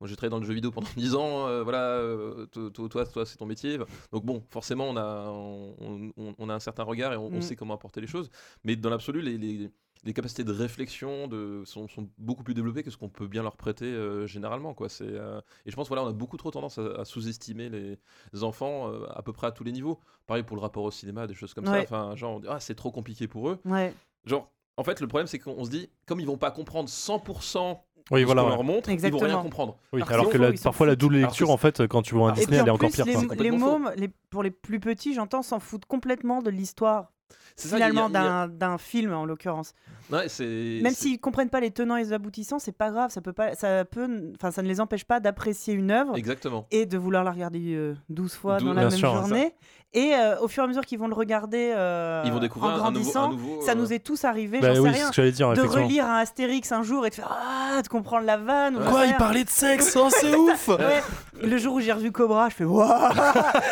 moi 0.00 0.08
j'ai 0.08 0.16
travaillé 0.16 0.30
dans 0.30 0.38
le 0.40 0.46
jeu 0.46 0.54
vidéo 0.54 0.70
pendant 0.70 0.88
10 0.96 1.14
ans, 1.14 1.46
euh, 1.48 1.62
voilà, 1.62 1.82
euh, 1.98 2.46
to- 2.46 2.70
to- 2.70 2.88
toi, 2.88 3.04
toi, 3.06 3.24
c'est 3.26 3.36
ton 3.36 3.46
métier. 3.46 3.78
Donc 4.12 4.24
bon, 4.24 4.42
forcément, 4.50 4.88
on 4.88 4.96
a, 4.96 5.28
on, 5.30 6.12
on- 6.16 6.34
on 6.38 6.48
a 6.48 6.54
un 6.54 6.60
certain 6.60 6.82
regard 6.82 7.12
et 7.12 7.16
on, 7.16 7.30
Mm. 7.30 7.42
sait 7.42 7.56
comment 7.56 7.74
apporter 7.74 8.00
les 8.00 8.06
choses. 8.06 8.30
Mais 8.64 8.76
dans 8.76 8.90
l'absolu, 8.90 9.20
les, 9.22 9.38
les- 9.38 9.70
les 10.04 10.12
capacités 10.12 10.44
de 10.44 10.52
réflexion 10.52 11.26
de, 11.26 11.62
sont, 11.64 11.88
sont 11.88 12.08
beaucoup 12.18 12.44
plus 12.44 12.54
développées 12.54 12.82
que 12.84 12.90
ce 12.90 12.96
qu'on 12.96 13.08
peut 13.08 13.26
bien 13.26 13.42
leur 13.42 13.56
prêter 13.56 13.86
euh, 13.86 14.26
généralement. 14.26 14.72
Quoi. 14.74 14.88
C'est, 14.88 15.04
et 15.06 15.70
je 15.70 15.74
pense 15.74 15.88
voilà, 15.88 16.04
on 16.04 16.08
a 16.08 16.12
beaucoup 16.12 16.36
trop 16.36 16.50
tendance 16.52 16.78
à, 16.78 17.00
à 17.00 17.04
sous-estimer 17.04 17.68
les 17.70 17.98
enfants 18.44 18.92
à 19.10 19.22
peu 19.22 19.32
près 19.32 19.48
à 19.48 19.52
tous 19.52 19.64
les 19.64 19.72
niveaux. 19.72 19.98
Pareil 20.26 20.44
pour 20.44 20.56
le 20.56 20.62
rapport 20.62 20.84
au 20.84 20.90
cinéma, 20.92 21.26
des 21.26 21.34
choses 21.34 21.54
comme 21.54 21.66
Ouais. 21.66 21.78
ça. 21.86 21.96
Enfin, 22.08 22.14
genre, 22.14 22.36
on 22.36 22.40
dit, 22.40 22.46
ah, 22.48 22.60
c'est 22.60 22.74
trop 22.76 22.92
compliqué 22.92 23.26
pour 23.26 23.48
eux. 23.48 23.58
Ouais, 23.64 23.92
Genre, 24.26 24.48
en 24.76 24.84
fait, 24.84 25.00
le 25.00 25.08
problème, 25.08 25.26
c'est 25.26 25.38
qu'on 25.40 25.64
se 25.64 25.70
dit, 25.70 25.88
comme 26.04 26.20
ils 26.20 26.26
vont 26.26 26.36
pas 26.38 26.50
comprendre 26.52 26.88
100% 26.88 27.80
Oui, 28.10 28.22
voilà. 28.24 28.44
ouais. 28.44 28.50
leur 28.50 28.62
montre, 28.64 28.88
ils 28.88 28.96
vont 28.98 29.08
rien 29.08 29.16
Exactement. 29.16 29.42
comprendre. 29.42 29.76
Oui, 29.92 30.00
Alors 30.02 30.12
alors 30.20 30.30
que 30.30 30.38
la- 30.38 30.52
parfois 30.52 30.86
la 30.86 30.94
double 30.96 31.16
lecture, 31.16 31.50
en 31.50 31.56
fait, 31.56 31.86
quand 31.88 32.02
tu 32.02 32.14
vois 32.14 32.30
un 32.30 32.32
Disney, 32.34 32.56
elle 32.58 32.66
est 32.68 32.70
en 32.70 32.74
encore 32.74 32.90
pire. 32.90 33.04
les, 33.04 33.16
les 33.36 33.50
mômes, 33.50 33.90
les- 33.96 34.10
pour 34.30 34.42
les 34.42 34.50
plus 34.50 34.78
petits, 34.80 35.14
j'entends, 35.14 35.42
s'en 35.42 35.58
foutent 35.58 35.86
complètement 35.86 36.40
de 36.42 36.50
l'histoire 36.50 37.12
finalement 37.56 38.08
d'un 38.10 38.78
film 38.78 39.12
en 39.12 39.24
l'occurrence. 39.24 39.74
Ouais, 40.10 40.26
Même 40.40 40.94
s'ils 40.94 41.18
comprennent 41.18 41.50
pas 41.50 41.60
les 41.60 41.70
tenants 41.72 41.96
et 41.96 42.02
les 42.04 42.12
aboutissants, 42.12 42.58
c'est 42.60 42.76
pas 42.76 42.90
grave, 42.90 43.10
ça 43.10 43.20
peut 43.20 43.32
pas, 43.32 43.54
ça 43.54 43.84
peut, 43.84 44.08
enfin 44.36 44.50
ça 44.52 44.62
ne 44.62 44.68
les 44.68 44.80
empêche 44.80 45.04
pas 45.04 45.18
d'apprécier 45.18 45.74
une 45.74 45.90
œuvre 45.90 46.16
Exactement. 46.16 46.66
et 46.70 46.86
de 46.86 46.96
vouloir 46.96 47.24
la 47.24 47.32
regarder 47.32 47.74
euh, 47.74 47.94
12 48.08 48.32
fois 48.34 48.58
Dou- 48.58 48.66
dans 48.66 48.74
la 48.74 48.82
bien 48.82 48.90
même 48.90 48.98
sûr, 48.98 49.12
journée. 49.12 49.54
Et 49.94 50.14
euh, 50.14 50.38
au 50.40 50.48
fur 50.48 50.62
et 50.62 50.64
à 50.64 50.68
mesure 50.68 50.84
qu'ils 50.84 50.98
vont 50.98 51.08
le 51.08 51.14
regarder 51.14 51.72
euh, 51.74 52.22
Ils 52.26 52.32
vont 52.32 52.38
découvrir 52.40 52.72
en 52.72 52.74
un- 52.74 52.78
un 52.86 52.90
nouveau. 52.90 52.92
grandissant, 53.12 53.24
un 53.24 53.30
nouveau, 53.30 53.62
ça 53.62 53.72
euh, 53.72 53.74
nous 53.76 53.92
est 53.92 54.00
tous 54.00 54.24
arrivé, 54.24 54.60
Bah 54.60 54.74
j'en 54.74 54.82
oui, 54.82 54.90
sais 54.90 54.96
rien, 54.96 55.04
ce 55.06 55.10
que 55.10 55.16
j'allais 55.16 55.32
dire, 55.32 55.52
de 55.54 55.60
relire 55.62 56.04
un 56.04 56.18
Astérix 56.18 56.70
un 56.72 56.82
jour 56.82 57.06
et 57.06 57.10
de 57.10 57.14
faire 57.14 57.30
ah, 57.32 57.80
de 57.82 57.88
comprendre 57.88 58.26
la 58.26 58.36
vanne. 58.36 58.76
ou 58.76 58.80
Quoi, 58.90 59.06
il 59.06 59.14
parlait 59.16 59.44
de 59.44 59.48
sexe, 59.48 59.96
oh, 59.98 60.08
c'est 60.10 60.34
ouf 60.36 60.68
Ouais. 60.68 61.02
Le 61.42 61.56
jour 61.58 61.74
où 61.74 61.80
j'ai 61.80 61.92
revu 61.92 62.12
Cobra, 62.12 62.48
je 62.48 62.54
fais 62.54 62.64
waouh. 62.64 62.88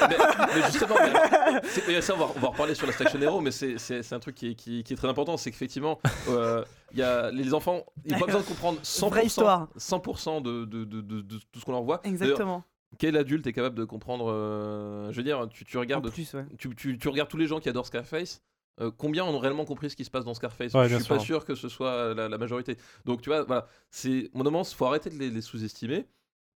mais, 0.09 0.17
mais 0.55 0.63
justement, 0.67 0.95
mais 1.01 1.61
mais 1.89 2.01
ça, 2.01 2.15
on 2.15 2.19
va, 2.19 2.27
on 2.37 2.41
va 2.41 2.49
en 2.49 2.51
reparler 2.53 2.75
sur 2.75 2.87
la 2.87 2.93
Station 2.93 3.21
Hero, 3.21 3.41
mais 3.41 3.51
c'est- 3.51 4.13
un 4.13 4.19
truc 4.21 4.35
qui 4.35 4.51
est, 4.51 4.55
qui, 4.55 4.83
qui 4.85 4.93
est 4.93 4.97
très 4.97 5.09
important, 5.09 5.37
c'est 5.37 5.51
qu'effectivement, 5.51 5.99
euh, 6.29 6.65
il 6.93 6.99
y 6.99 7.03
a 7.03 7.31
les 7.31 7.55
enfants, 7.55 7.85
ils 8.05 8.13
n'ont 8.13 8.19
pas 8.21 8.27
besoin 8.27 8.41
de 8.41 8.47
comprendre 8.47 8.79
100%, 8.83 9.09
Vraie 9.11 9.27
histoire. 9.27 9.69
100% 9.79 10.43
de, 10.43 10.65
de, 10.65 10.85
de, 10.85 11.01
de- 11.01 11.21
de 11.23 11.39
tout 11.53 11.61
ce 11.61 11.65
qu'on 11.65 11.73
leur 11.73 11.83
voit. 11.83 12.01
Exactement. 12.05 12.63
Quel 12.99 13.17
adulte 13.17 13.47
est 13.49 13.53
capable 13.53 13.75
de 13.77 13.85
comprendre 13.85 14.31
euh, 14.31 15.11
Je 15.11 15.17
veux 15.17 15.25
dire, 15.25 15.49
tu, 15.51 15.65
tu 15.65 15.79
regardes, 15.79 16.09
plus, 16.11 16.33
ouais. 16.35 16.45
tu, 16.59 16.73
tu- 16.77 16.97
tu 16.99 17.09
regardes 17.09 17.29
tous 17.29 17.37
les 17.37 17.49
gens 17.49 17.59
qui 17.59 17.69
adorent 17.69 17.87
Scarface. 17.87 18.41
euh, 18.81 18.91
combien 18.97 19.25
ont 19.25 19.39
réellement 19.39 19.65
compris 19.65 19.91
ce 19.91 19.97
qui 19.97 20.05
se 20.05 20.11
passe 20.11 20.25
dans 20.25 20.35
Scarface? 20.35 20.73
Ouais, 20.75 20.89
Je 20.89 20.97
suis 20.97 21.05
pas 21.09 21.19
sûr. 21.19 21.27
sûr 21.41 21.45
que 21.45 21.55
ce 21.57 21.69
soit 21.69 22.15
la, 22.15 22.29
la 22.29 22.39
majorité. 22.39 22.77
Donc 23.05 23.21
tu 23.23 23.31
vois, 23.31 23.43
voilà, 23.43 23.67
c'est 23.91 24.31
mon 24.33 24.45
moment, 24.45 24.63
faut 24.63 24.87
arrêter 24.87 25.11
de 25.11 25.17
les, 25.19 25.31
les 25.31 25.41
sous-estimer. 25.43 26.07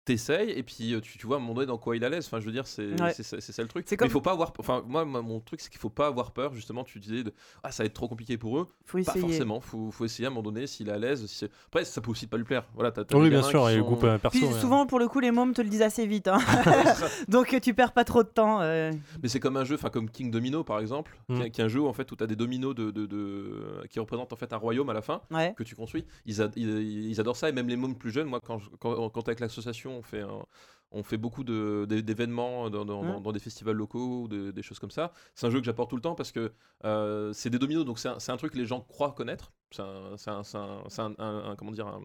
T'essayes 0.08 0.50
et 0.52 0.62
puis 0.62 0.94
euh, 0.94 1.00
tu, 1.00 1.18
tu 1.18 1.26
vois 1.26 1.36
à 1.36 1.38
un 1.38 1.42
moment 1.42 1.54
donné 1.54 1.66
dans 1.66 1.76
quoi 1.76 1.94
il 1.96 2.02
a 2.04 2.08
l'aise. 2.08 2.24
Enfin, 2.26 2.40
je 2.40 2.46
veux 2.46 2.52
dire, 2.52 2.66
c'est 2.66 2.98
Ouais. 3.00 3.12
c'est 3.12 3.22
ça 3.40 3.62
le 3.62 3.68
truc. 3.68 3.84
C'est 3.86 3.92
Mais 3.94 3.96
comme- 3.98 4.08
il 4.08 4.10
faut 4.10 4.20
pas 4.22 4.32
avoir. 4.32 4.52
Enfin, 4.58 4.82
moi, 4.86 5.04
moi, 5.04 5.20
mon 5.20 5.40
truc, 5.40 5.60
c'est 5.60 5.68
qu'il 5.68 5.78
faut 5.80 5.90
pas 5.90 6.06
avoir 6.06 6.30
peur. 6.32 6.54
Justement, 6.54 6.82
tu 6.82 6.98
disais 6.98 7.22
de 7.24 7.32
ah 7.62 7.70
ça 7.72 7.82
va 7.82 7.86
être 7.88 7.92
trop 7.94 8.08
compliqué 8.08 8.38
pour 8.38 8.58
eux. 8.58 8.66
Faut 8.86 8.96
Pas 8.96 9.02
essayer. 9.02 9.20
forcément. 9.20 9.60
Faut, 9.60 9.90
faut 9.90 10.04
essayer 10.06 10.24
à 10.24 10.28
un 10.28 10.30
moment 10.30 10.42
donné 10.42 10.66
s'il 10.66 10.88
est 10.88 10.92
à 10.92 10.98
l'aise. 10.98 11.26
si 11.26 11.34
c'est- 11.36 11.50
Après, 11.66 11.84
ça 11.84 12.00
peut 12.00 12.10
aussi 12.10 12.26
pas 12.26 12.38
lui 12.38 12.44
plaire. 12.44 12.64
Voilà, 12.74 12.90
Oui, 13.14 13.24
des 13.24 13.30
bien 13.30 13.42
sûr, 13.42 13.68
et 13.68 13.74
le 13.76 13.80
sont- 13.82 13.86
groupe 13.86 14.04
euh, 14.04 14.16
perso. 14.18 14.38
Puis 14.38 14.46
ouais. 14.48 14.60
souvent, 14.60 14.86
pour 14.86 14.98
le 14.98 15.08
coup, 15.08 15.20
les 15.20 15.30
mômes 15.30 15.52
te 15.52 15.60
le 15.60 15.68
disent 15.68 15.82
assez 15.82 16.06
vite. 16.06 16.28
hein. 16.28 16.38
Donc 17.28 17.54
tu 17.60 17.74
perds 17.74 17.92
pas 17.92 18.04
trop 18.04 18.22
de 18.22 18.28
temps. 18.28 18.60
euh. 18.62 18.92
Mais 19.22 19.28
c'est 19.28 19.40
comme 19.40 19.56
un 19.56 19.64
jeu, 19.64 19.74
enfin 19.74 19.90
comme 19.90 20.08
King 20.10 20.30
Domino 20.30 20.64
par 20.64 20.80
exemple, 20.80 21.18
qui, 21.28 21.32
Mm. 21.34 21.42
est, 21.42 21.50
qui 21.50 21.60
est 21.60 21.64
un 21.64 21.68
jeu 21.68 21.80
où, 21.80 21.86
en 21.86 21.92
fait 21.92 22.10
où 22.10 22.16
tu 22.16 22.24
as 22.24 22.26
des 22.26 22.36
dominos 22.36 22.74
de, 22.74 22.90
de, 22.90 23.06
de- 23.06 23.82
qui 23.90 24.00
représentent 24.00 24.32
en 24.32 24.36
fait 24.36 24.52
un 24.52 24.56
royaume 24.56 24.88
à 24.90 24.94
la 24.94 25.02
fin 25.02 25.20
Ouais. 25.30 25.54
que 25.56 25.62
tu 25.64 25.74
construis. 25.74 26.04
Ils, 26.26 26.40
ils, 26.56 27.10
ils 27.10 27.20
adorent 27.20 27.36
ça 27.36 27.48
et 27.48 27.52
même 27.52 27.68
les 27.68 27.76
mômes 27.76 27.94
plus 27.96 28.10
jeunes. 28.10 28.28
Moi, 28.28 28.40
quand, 28.44 28.60
quand, 28.78 29.08
quand 29.10 29.28
avec 29.28 29.40
l'association 29.40 29.97
on 29.98 30.02
fait 30.02 30.20
un, 30.22 30.42
on 30.90 31.02
fait 31.02 31.18
beaucoup 31.18 31.44
de- 31.44 31.84
d'é- 31.88 32.00
d'événements 32.02 32.70
dans, 32.70 32.84
dans- 32.86 33.02
Mm. 33.02 33.06
dans- 33.12 33.20
dans 33.20 33.32
des 33.32 33.40
festivals 33.40 33.76
locaux 33.76 34.22
ou 34.22 34.28
de- 34.28 34.50
des 34.52 34.62
choses 34.62 34.78
comme 34.78 34.90
ça. 34.90 35.12
C'est 35.34 35.46
un 35.46 35.50
jeu 35.50 35.58
que 35.60 35.66
j'apporte 35.66 35.90
tout 35.90 35.96
le 35.96 36.02
temps 36.02 36.14
parce 36.14 36.32
que 36.32 36.52
euh, 36.84 37.32
c'est 37.34 37.50
des 37.50 37.58
dominos, 37.58 37.84
donc 37.84 37.98
c'est 37.98 38.08
un, 38.08 38.18
c'est 38.18 38.32
un 38.32 38.36
truc 38.38 38.52
que 38.54 38.58
les 38.58 38.64
gens 38.66 38.80
croient 38.80 39.12
connaître. 39.12 39.52
C'est 39.70 39.82
un, 39.82 41.54
comment 41.58 41.72
dire, 41.72 41.86
un, 41.88 42.00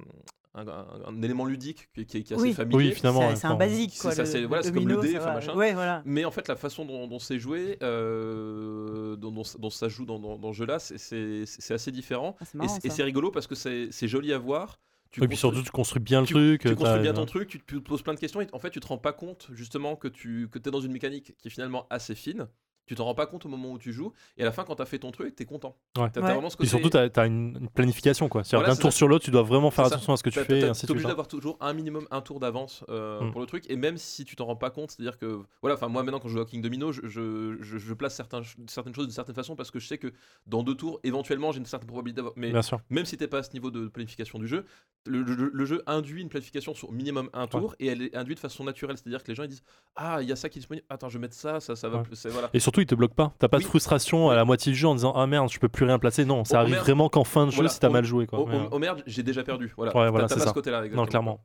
un- 0.55 0.67
un- 0.67 0.85
un 1.07 1.21
élément 1.21 1.45
ludique 1.45 1.89
qui, 1.95 2.05
qui 2.05 2.17
est- 2.17 2.23
qui 2.23 2.33
est 2.33 2.35
assez 2.35 2.43
Oui. 2.45 2.53
familier. 2.53 2.89
Oui, 2.89 2.91
finalement. 2.93 3.35
C'est 3.35 3.47
un 3.47 3.55
basique 3.55 3.91
C'est 3.95 4.01
voilà, 4.45 4.61
le 4.61 4.63
c'est 4.67 4.73
comme 4.73 4.87
le 4.87 4.97
dé, 4.97 5.13
ça 5.13 5.17
enfin, 5.19 5.25
va. 5.27 5.33
machin. 5.35 5.55
Ouais, 5.55 5.73
voilà. 5.73 6.01
Mais 6.05 6.25
en 6.25 6.31
fait, 6.31 6.47
la 6.49 6.55
façon 6.57 6.83
dont, 6.85 7.07
dont 7.07 7.19
c'est 7.19 7.39
joué, 7.39 7.77
euh, 7.81 9.15
dont, 9.15 9.31
dont- 9.31 9.43
dont 9.59 9.69
ça 9.69 9.87
joue 9.89 10.05
dans, 10.05 10.19
dans, 10.19 10.37
dans 10.37 10.51
ce 10.53 10.57
jeu-là, 10.57 10.79
c'est- 10.79 10.97
c'est 10.97 11.43
c'est 11.45 11.73
assez 11.73 11.91
différent. 11.91 12.35
Ah, 12.39 12.45
c'est 12.45 12.55
Et 12.55 12.57
marrant, 12.57 12.69
c'est- 12.75 12.85
et 12.85 12.89
ça. 12.89 12.95
c'est 12.97 13.03
rigolo 13.03 13.31
parce 13.31 13.47
que 13.47 13.55
c'est 13.55 13.87
c'est 13.91 14.07
joli 14.07 14.33
à 14.33 14.37
voir. 14.37 14.79
Tu 15.13 15.23
Et 15.23 15.27
puis 15.27 15.37
surtout, 15.37 15.61
tu 15.61 15.69
construis 15.71 16.01
bien 16.01 16.21
le 16.21 16.27
tu- 16.27 16.33
truc. 16.33 16.61
tu 16.61 16.75
construis 16.75 17.01
bien 17.01 17.13
ton 17.13 17.25
truc, 17.25 17.47
tu 17.47 17.59
te 17.59 17.75
poses 17.77 18.01
plein 18.01 18.15
de 18.15 18.19
questions 18.19 18.41
et 18.41 18.47
en 18.51 18.59
fait 18.59 18.71
tu 18.71 18.79
te 18.79 18.87
rends 18.87 18.97
pas 18.97 19.13
compte 19.13 19.47
justement 19.51 19.95
que 19.95 20.07
tu 20.07 20.49
que 20.51 20.57
es 20.57 20.71
dans 20.71 20.81
une 20.81 20.91
mécanique 20.91 21.35
qui 21.37 21.47
est 21.47 21.51
finalement 21.51 21.85
assez 21.91 22.15
fine. 22.15 22.47
Tu 22.85 22.95
t'en 22.95 23.05
rends 23.05 23.15
pas 23.15 23.27
compte 23.27 23.45
au 23.45 23.49
moment 23.49 23.71
où 23.71 23.79
tu 23.79 23.93
joues 23.93 24.11
et 24.35 24.41
à 24.41 24.45
la 24.45 24.51
fin 24.51 24.65
quand 24.65 24.75
t'as 24.75 24.83
fait 24.83 24.99
ton 24.99 25.11
truc, 25.11 25.33
t'es 25.37 25.45
content. 25.45 25.77
Ouais. 25.97 26.03
Ouais. 26.03 26.09
vraiment 26.21 26.49
ce 26.49 26.57
côté. 26.57 26.67
surtout, 26.69 26.89
tu 26.89 26.97
as, 26.97 27.25
une, 27.25 27.57
une 27.61 27.69
planification. 27.69 28.27
quoi. 28.27 28.43
C'est-à-dire 28.43 28.65
Voilà, 28.65 28.75
d'un 28.75 28.81
tour 28.81 28.91
ça. 28.91 28.97
sur 28.97 29.07
l'autre, 29.07 29.23
tu 29.23 29.31
dois 29.31 29.41
vraiment 29.43 29.71
faire 29.71 29.85
attention 29.85 30.11
à 30.11 30.17
ce 30.17 30.23
que 30.23 30.29
tu 30.29 30.39
fais, 30.41 30.57
et 30.59 30.71
T'es 30.73 30.85
de 30.87 30.91
obligé 30.91 31.05
hein. 31.05 31.07
d'avoir 31.07 31.29
toujours 31.29 31.55
un 31.61 31.71
minimum 31.71 32.05
un 32.11 32.19
tour 32.19 32.41
d'avance 32.41 32.83
euh, 32.89 33.21
Mm. 33.21 33.31
pour 33.31 33.39
le 33.39 33.47
truc 33.47 33.63
et 33.69 33.77
même 33.77 33.95
si 33.97 34.25
tu 34.25 34.35
t'en 34.35 34.43
rends 34.47 34.57
pas 34.57 34.69
compte, 34.69 34.91
c'est-à-dire 34.91 35.17
que 35.17 35.39
voilà, 35.61 35.75
enfin 35.75 35.87
moi 35.87 36.03
maintenant 36.03 36.19
quand 36.19 36.27
je 36.27 36.33
joue 36.33 36.41
à 36.41 36.45
King 36.45 36.61
Domino, 36.61 36.91
je, 36.91 37.07
je, 37.07 37.55
je- 37.61 37.77
je 37.77 37.93
place 37.93 38.15
certains, 38.15 38.41
certaines 38.67 38.93
choses 38.93 39.05
d'une 39.05 39.13
certaine 39.15 39.35
façon 39.35 39.55
parce 39.55 39.71
que 39.71 39.79
je 39.79 39.87
sais 39.87 39.97
que 39.97 40.11
dans 40.45 40.61
deux 40.61 40.75
tours, 40.75 40.99
éventuellement 41.05 41.53
j'ai 41.53 41.59
une 41.59 41.65
certaine 41.65 41.87
probabilité 41.87 42.17
d'avoir. 42.17 42.33
Mais 42.35 42.51
Bien 42.51 42.61
sûr. 42.63 42.81
même 42.89 43.05
si 43.05 43.15
t'es 43.15 43.29
pas 43.29 43.37
à 43.37 43.43
ce 43.43 43.53
niveau 43.53 43.71
de 43.71 43.87
planification 43.87 44.39
du 44.39 44.47
jeu, 44.49 44.65
le, 45.05 45.21
le- 45.23 45.51
le 45.53 45.65
jeu 45.65 45.83
induit 45.85 46.21
une 46.21 46.29
planification 46.29 46.73
sur 46.73 46.91
minimum 46.91 47.29
un 47.33 47.45
tour 47.47 47.75
et 47.79 47.87
elle 47.87 48.01
est 48.03 48.15
induite 48.15 48.37
de 48.37 48.41
façon 48.41 48.63
naturelle, 48.63 48.97
c'est-à-dire 48.97 49.21
que 49.23 49.27
les 49.29 49.35
gens 49.35 49.43
ils 49.43 49.49
disent 49.49 49.63
ah 49.97 50.19
il 50.21 50.29
y 50.29 50.31
a 50.31 50.35
ça 50.35 50.47
qui 50.49 50.59
est 50.59 50.61
disponible, 50.61 50.85
attends 50.89 51.09
je 51.09 51.17
vais 51.17 51.21
mettre 51.21 51.35
ça, 51.35 51.59
ça 51.59 51.75
ça 51.75 51.89
va, 51.89 51.99
Ouais. 51.99 52.29
voilà. 52.31 52.49
Et 52.53 52.59
surtout, 52.59 52.79
il 52.81 52.85
te 52.85 52.95
bloque 52.95 53.13
pas. 53.13 53.33
T'as 53.39 53.47
pas 53.49 53.59
de 53.59 53.63
frustration 53.65 54.29
à 54.29 54.35
la 54.35 54.45
moitié 54.45 54.71
du 54.71 54.77
jeu 54.77 54.87
en 54.87 54.95
disant 54.95 55.11
Ah 55.15 55.27
merde, 55.27 55.49
je 55.51 55.59
peux 55.59 55.67
plus 55.69 55.85
rien 55.85 55.99
placer. 55.99 56.23
Non, 56.25 56.43
ça 56.45 56.55
Oh, 56.55 56.59
arrive 56.61 56.73
merde. 56.75 56.85
vraiment 56.85 57.09
qu'en 57.09 57.23
fin 57.25 57.45
de 57.45 57.51
jeu 57.51 57.55
Voilà, 57.57 57.69
si 57.69 57.79
t'as 57.79 57.89
oh, 57.89 57.91
mal 57.93 58.05
joué. 58.05 58.27
Quoi. 58.27 58.39
Oh, 58.39 58.47
Ouais, 58.47 58.79
merde, 58.79 59.03
j'ai 59.05 59.23
déjà 59.23 59.43
perdu. 59.43 59.73
Voilà. 59.75 59.91
T'as- 59.91 60.09
voilà, 60.09 60.27
pas 60.27 60.37
ça. 60.39 60.47
ce 60.47 60.53
côté-là. 60.53 60.87
Non, 60.89 61.05
clairement. 61.05 61.43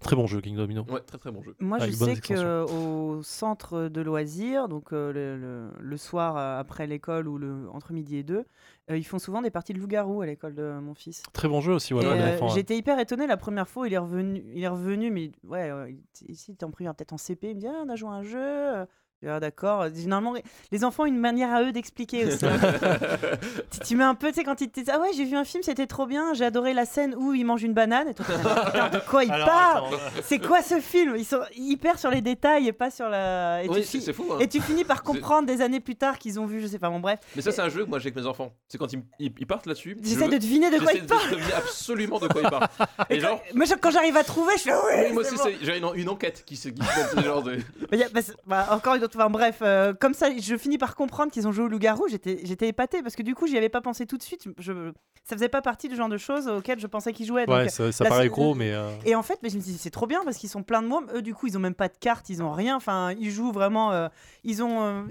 Très 0.00 0.16
bon 0.16 0.26
jeu, 0.26 0.40
King 0.40 0.56
Domino. 0.56 0.84
Ouais, 0.88 1.00
très 1.00 1.18
très 1.18 1.30
bon 1.30 1.42
jeu. 1.42 1.54
Moi, 1.60 1.76
Avec 1.78 1.90
je 1.92 1.96
sais 1.96 2.14
qu'au 2.20 3.22
centre 3.22 3.88
de 3.88 4.00
loisirs, 4.00 4.68
donc 4.68 4.92
euh, 4.92 5.12
le, 5.12 5.36
le- 5.36 5.70
le 5.78 5.96
soir 5.96 6.36
euh, 6.36 6.58
après 6.58 6.86
l'école 6.86 7.28
ou 7.28 7.36
le, 7.38 7.68
entre 7.72 7.92
midi 7.92 8.16
et 8.16 8.22
deux, 8.22 8.44
euh, 8.90 8.96
ils 8.96 9.04
font 9.04 9.18
souvent 9.18 9.42
des 9.42 9.50
parties 9.50 9.72
de 9.74 9.78
loup-garou 9.78 10.22
à 10.22 10.26
l'école 10.26 10.54
de 10.54 10.78
mon 10.80 10.94
fils. 10.94 11.22
Très 11.32 11.48
bon 11.48 11.60
jeu 11.60 11.74
aussi. 11.74 11.92
Voilà, 11.92 12.10
euh. 12.12 12.48
J'étais 12.48 12.76
hyper 12.76 12.98
étonné 12.98 13.26
la 13.26 13.36
première 13.36 13.68
fois, 13.68 13.86
il 13.86 13.92
est 13.94 13.98
revenu, 13.98 14.42
il 14.54 14.62
est 14.62 14.68
revenu 14.68 15.10
mais 15.10 15.32
ouais, 15.46 15.70
euh, 15.70 15.90
ici 16.28 16.46
il 16.50 16.54
était 16.54 16.64
en 16.64 16.70
primaire, 16.70 16.94
peut-être 16.94 17.12
en 17.12 17.18
CP, 17.18 17.50
il 17.50 17.56
me 17.56 17.60
dit 17.60 17.66
ah, 17.68 17.82
on 17.84 17.88
a 17.88 17.96
joué 17.96 18.08
à 18.08 18.12
un 18.12 18.22
jeu. 18.22 18.86
Ah, 19.26 19.38
d'accord. 19.38 19.86
Généralement, 19.94 20.34
les 20.72 20.84
enfants 20.84 21.02
ont 21.02 21.06
une 21.06 21.18
manière 21.18 21.52
à 21.54 21.62
eux 21.62 21.72
d'expliquer 21.72 22.24
aussi. 22.24 22.46
hein. 22.46 22.58
tu, 23.70 23.80
tu 23.80 23.96
mets 23.96 24.04
un 24.04 24.14
peu, 24.14 24.28
tu 24.28 24.34
sais, 24.36 24.44
quand 24.44 24.60
ils 24.60 24.68
te 24.70 24.80
disent 24.80 24.90
Ah 24.90 24.98
ouais, 24.98 25.08
j'ai 25.14 25.24
vu 25.24 25.36
un 25.36 25.44
film, 25.44 25.62
c'était 25.62 25.86
trop 25.86 26.06
bien, 26.06 26.32
j'ai 26.32 26.44
adoré 26.46 26.72
la 26.72 26.86
scène 26.86 27.14
où 27.16 27.34
il 27.34 27.44
mange 27.44 27.62
une 27.62 27.74
banane. 27.74 28.08
Et 28.08 28.14
toi, 28.14 28.24
t'es 28.26 28.42
là, 28.42 28.64
Putain, 28.66 28.88
de 28.88 28.98
quoi 29.06 29.24
il 29.24 29.30
Alors, 29.30 29.46
parle 29.46 29.86
attends, 29.94 29.96
C'est 30.22 30.38
quoi 30.38 30.62
ce 30.62 30.80
film? 30.80 31.16
Ils 31.18 31.24
sont 31.26 31.40
hyper 31.54 31.98
sur 31.98 32.10
les 32.10 32.22
détails 32.22 32.66
et 32.68 32.72
pas 32.72 32.90
sur 32.90 33.08
la. 33.10 33.62
Et, 33.62 33.68
Oui, 33.68 33.76
tu, 33.80 33.82
c'est 33.82 33.98
fi- 33.98 34.02
c'est 34.04 34.12
fou. 34.14 34.24
hein. 34.32 34.38
et 34.40 34.48
tu 34.48 34.60
finis 34.60 34.84
par 34.84 35.02
comprendre 35.02 35.46
des 35.46 35.60
années 35.60 35.80
plus 35.80 35.96
tard 35.96 36.18
qu'ils 36.18 36.40
ont 36.40 36.46
vu, 36.46 36.60
je 36.62 36.66
sais 36.66 36.78
pas, 36.78 36.88
bon 36.88 37.00
bref. 37.00 37.20
Mais 37.36 37.42
ça, 37.42 37.52
c'est 37.52 37.60
un 37.62 37.68
jeu 37.68 37.84
que 37.84 37.90
moi 37.90 37.98
j'ai 37.98 38.06
avec 38.08 38.16
mes 38.16 38.26
enfants. 38.26 38.52
C'est 38.68 38.78
quand 38.78 38.90
ils, 38.92 39.02
ils- 39.18 39.32
ils 39.38 39.46
partent 39.46 39.66
là-dessus. 39.66 39.98
J'essaie 40.02 40.26
je- 40.26 40.30
de 40.30 40.38
deviner 40.38 40.70
de 40.70 40.78
quoi 40.78 40.92
j'essaie 40.92 41.04
il 41.04 41.06
parle. 41.06 41.30
deviner 41.30 41.52
absolument 41.54 42.18
de 42.20 42.28
quoi 42.28 42.40
ils 42.42 42.48
parlent. 42.50 42.68
Et 43.10 43.20
genre, 43.20 43.42
Moi, 43.54 43.66
je- 43.66 43.74
quand 43.74 43.90
j'arrive 43.90 44.16
à 44.16 44.24
trouver, 44.24 44.54
je 44.56 44.62
fais 44.62 44.72
oui. 44.72 44.92
oui, 45.08 45.12
moi 45.12 45.22
aussi, 45.22 45.36
c'est- 45.36 45.56
j'ai 45.60 45.76
une, 45.76 45.86
une 45.94 46.08
enquête 46.08 46.42
qui 46.46 46.56
se 46.56 46.70
qui 46.70 46.82
se 46.82 47.16
ce 47.16 47.20
genre 47.22 47.42
de. 47.42 47.58
Mais 47.92 47.98
y 47.98 48.02
a- 48.04 48.08
bah, 48.08 48.22
c'est- 48.22 48.34
bah, 48.46 48.66
encore 48.70 48.94
une 48.94 49.04
autre. 49.04 49.09
Enfin, 49.14 49.30
bref, 49.30 49.58
euh, 49.62 49.92
comme 49.94 50.14
ça, 50.14 50.28
je 50.36 50.56
finis 50.56 50.78
par 50.78 50.94
comprendre 50.96 51.30
qu'ils 51.32 51.46
ont 51.48 51.52
joué 51.52 51.64
au 51.64 51.68
loup-garou. 51.68 52.06
J'étais, 52.08 52.40
j'étais 52.44 52.68
épatée 52.68 53.02
parce 53.02 53.16
que 53.16 53.22
du 53.22 53.34
coup, 53.34 53.46
j'y 53.46 53.56
avais 53.56 53.68
pas 53.68 53.80
pensé 53.80 54.06
tout 54.06 54.16
de 54.16 54.22
suite. 54.22 54.48
Je, 54.58 54.92
ça 55.24 55.36
faisait 55.36 55.48
pas 55.48 55.62
partie 55.62 55.88
du 55.88 55.96
genre 55.96 56.08
de 56.08 56.16
choses 56.18 56.48
auxquelles 56.48 56.80
je 56.80 56.86
pensais 56.86 57.12
qu'ils 57.12 57.26
jouaient. 57.26 57.46
donc, 57.46 57.54
Ouais, 57.56 57.68
ça, 57.68 57.90
paraît 58.04 58.28
gros, 58.28 58.54
mais. 58.54 58.72
euh, 58.72 58.90
Et 59.04 59.14
en 59.14 59.22
fait, 59.22 59.38
mais 59.42 59.50
je 59.50 59.56
me 59.56 59.60
suis 59.62 59.72
dit, 59.72 59.78
c'est 59.78 59.90
trop 59.90 60.06
bien 60.06 60.20
parce 60.24 60.36
qu'ils 60.36 60.48
sont 60.50 60.62
pleins 60.62 60.82
de 60.82 60.88
mômes. 60.88 61.06
Eux, 61.14 61.22
du 61.22 61.34
coup, 61.34 61.46
ils 61.46 61.56
ont 61.56 61.60
même 61.60 61.74
pas 61.74 61.88
de 61.88 61.96
cartes, 61.98 62.28
ils 62.30 62.42
ont 62.42 62.52
rien. 62.52 62.76
Enfin, 62.76 63.12
ils 63.18 63.30
jouent 63.30 63.52
vraiment. 63.52 63.92
euh, 63.92 64.08
ils 64.44 64.62
ont. 64.62 64.82
euh, 64.82 65.02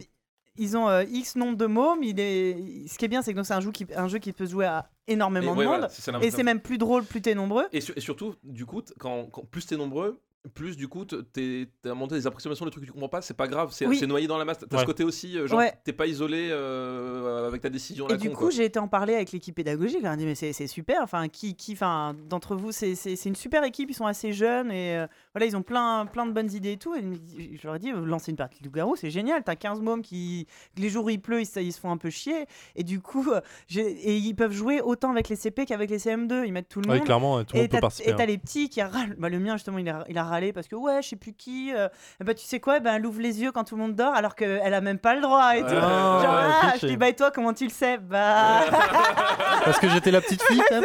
ils 0.62 0.76
ont 0.76 0.90
euh, 0.90 1.04
X 1.06 1.38
nombre 1.38 1.56
de 1.56 1.68
mômes. 1.68 2.04
Il 2.04 2.20
est... 2.20 2.86
Ce 2.90 2.98
qui 2.98 3.06
est 3.06 3.08
bien, 3.08 3.22
c'est 3.22 3.34
que 3.34 3.42
c'est 3.44 3.54
un 3.54 3.62
jeu, 3.62 3.72
qui... 3.72 3.86
un 3.96 4.10
jeu 4.10 4.18
qui 4.20 4.34
peut 4.34 4.46
jouer 4.46 4.66
à 4.66 4.90
énormément 5.08 5.54
Et 5.54 5.56
de 5.56 5.60
ouais, 5.60 5.66
monde. 5.66 5.88
voilà, 6.06 6.22
Et 6.26 6.32
c'est 6.32 6.44
même 6.44 6.60
plus 6.60 6.78
drôle, 6.78 7.06
plus 7.06 7.22
t'es 7.22 7.34
nombreux. 7.34 7.66
Et, 7.72 7.80
sur- 7.80 7.98
et 7.98 8.02
surtout, 8.02 8.36
du 8.44 8.66
coup, 8.66 8.82
quand- 9.00 9.30
plus 9.52 9.66
t'es 9.66 9.78
nombreux, 9.78 10.20
plus 10.54 10.78
du 10.78 10.88
coup, 10.88 11.04
t'as 11.06 11.94
monté 11.94 12.16
des 12.16 12.26
approximations, 12.26 12.64
des 12.66 12.72
trucs 12.72 12.84
que 12.84 12.88
tu 12.88 12.94
comprends 12.94 13.10
pas, 13.10 13.22
c'est 13.22 13.34
pas 13.34 13.48
grave, 13.48 13.72
c'est 13.74 13.86
Oui. 13.86 14.02
noyé 14.08 14.26
dans 14.26 14.38
la 14.38 14.46
masse. 14.46 14.58
T'as 14.60 14.74
Ouais. 14.78 14.82
ce 14.82 14.86
côté 14.86 15.04
aussi, 15.04 15.38
euh, 15.38 15.48
genre, 15.48 15.60
Ouais. 15.60 15.74
t'es 15.84 15.92
pas 15.92 16.08
isolé 16.08 16.48
euh, 16.52 17.48
avec 17.48 17.62
ta 17.62 17.70
décision 17.70 18.08
Et 18.08 18.18
du 18.18 18.30
coup, 18.32 18.50
j'ai 18.50 18.64
été 18.66 18.80
en 18.80 18.88
parler 18.88 19.16
avec 19.16 19.32
l'équipe 19.34 19.54
pédagogique. 19.56 20.00
On 20.04 20.08
a 20.08 20.16
dit, 20.16 20.26
mais 20.26 20.36
c'est 20.36 20.68
super. 20.68 21.02
Enfin, 21.02 21.28
qui, 21.28 21.56
qui, 21.56 21.74
enfin, 21.74 22.16
d'entre 22.30 22.56
vous, 22.56 22.72
c'est 22.72 22.96
c'est- 22.96 23.16
c'est 23.18 23.30
une 23.30 23.36
super 23.36 23.64
équipe. 23.66 23.90
Ils 23.92 23.96
sont 23.96 24.06
assez 24.06 24.32
jeunes 24.32 24.72
et 24.72 24.98
euh, 24.98 25.08
voilà, 25.34 25.46
ils 25.46 25.56
ont 25.56 25.62
plein, 25.62 26.06
plein 26.06 26.26
de 26.26 26.32
bonnes 26.32 26.52
idées 26.52 26.72
et 26.74 26.78
tout. 26.78 26.96
Et 26.96 27.02
il 27.38 27.58
je 27.62 27.68
leur 27.68 27.76
ai 27.76 27.80
dit, 27.80 27.92
lancer 27.92 28.32
une 28.32 28.38
partie 28.38 28.60
de 28.62 28.66
loup-garou, 28.66 28.96
c'est 28.96 29.10
génial. 29.12 29.44
T'as 29.44 29.56
15 29.56 29.82
mômes 29.82 30.02
qui, 30.02 30.48
les 30.78 30.90
jours 30.90 31.06
où 31.06 31.10
il 31.10 31.22
pleut, 31.22 31.42
ils, 31.42 31.46
se- 31.46 31.60
ils 31.60 31.72
se 31.74 31.80
font 31.80 31.92
un 31.92 31.98
peu 31.98 32.10
chier. 32.10 32.46
Et 32.76 32.84
du 32.84 33.00
coup, 33.00 33.30
euh, 33.32 33.42
et 33.76 34.18
ils 34.18 34.34
peuvent 34.36 34.52
jouer 34.54 34.82
autant 34.82 35.12
avec 35.12 35.30
les 35.30 35.36
CP 35.36 35.66
qu'avec 35.66 35.90
les 35.90 36.00
CM2. 36.00 36.44
Ils 36.46 36.52
mettent 36.54 36.70
tout 36.70 36.82
le 36.82 36.90
Ouais, 36.90 36.98
monde. 36.98 37.06
clairement, 37.06 37.44
tout 37.44 37.56
le 37.56 37.60
Et 37.60 37.62
monde 37.64 37.70
peut 37.70 37.78
t'as 37.78 37.82
participer. 37.82 38.10
et 38.10 38.16
t'as 38.16 38.24
hein. 38.24 38.26
les 38.26 38.38
petits 38.38 38.70
qui 38.70 38.82
râlent. 38.82 39.16
Bah, 39.20 39.30
le 39.30 39.40
mien, 39.40 39.54
justement, 39.56 39.78
il 39.78 39.88
a, 39.90 40.04
il 40.10 40.18
a 40.18 40.24
râlé 40.24 40.52
parce 40.54 40.68
que, 40.68 40.76
ouais, 40.76 41.02
je 41.04 41.10
sais 41.10 41.16
plus 41.16 41.34
qui. 41.34 41.72
euh, 41.76 41.88
bah, 42.24 42.34
tu 42.34 42.46
sais 42.46 42.60
quoi, 42.60 42.80
bah, 42.80 42.94
elle 42.96 43.06
ouvre 43.06 43.22
les 43.22 43.42
yeux 43.42 43.52
quand 43.52 43.64
tout 43.66 43.76
le 43.76 43.82
monde 43.82 43.96
dort 43.96 44.14
alors 44.16 44.36
qu'elle 44.36 44.74
a 44.74 44.82
même 44.82 45.00
pas 45.00 45.16
le 45.16 45.22
droit. 45.22 45.56
Et 45.56 45.62
tout. 45.62 45.66
Ouais, 45.68 45.74
Genre, 45.80 45.82
ouais, 45.82 46.54
ah, 46.64 46.74
je 46.82 46.88
dis, 46.88 46.98
bah, 46.98 47.10
et 47.10 47.16
toi, 47.16 47.30
comment 47.32 47.54
tu 47.54 47.66
le 47.66 47.70
sais? 47.72 47.98
Bah. 47.98 48.62
Parce 49.66 49.80
que 49.80 49.90
j'étais 49.90 50.12
la 50.12 50.22
petite 50.22 50.42
fille, 50.44 50.62
ça 50.70 50.80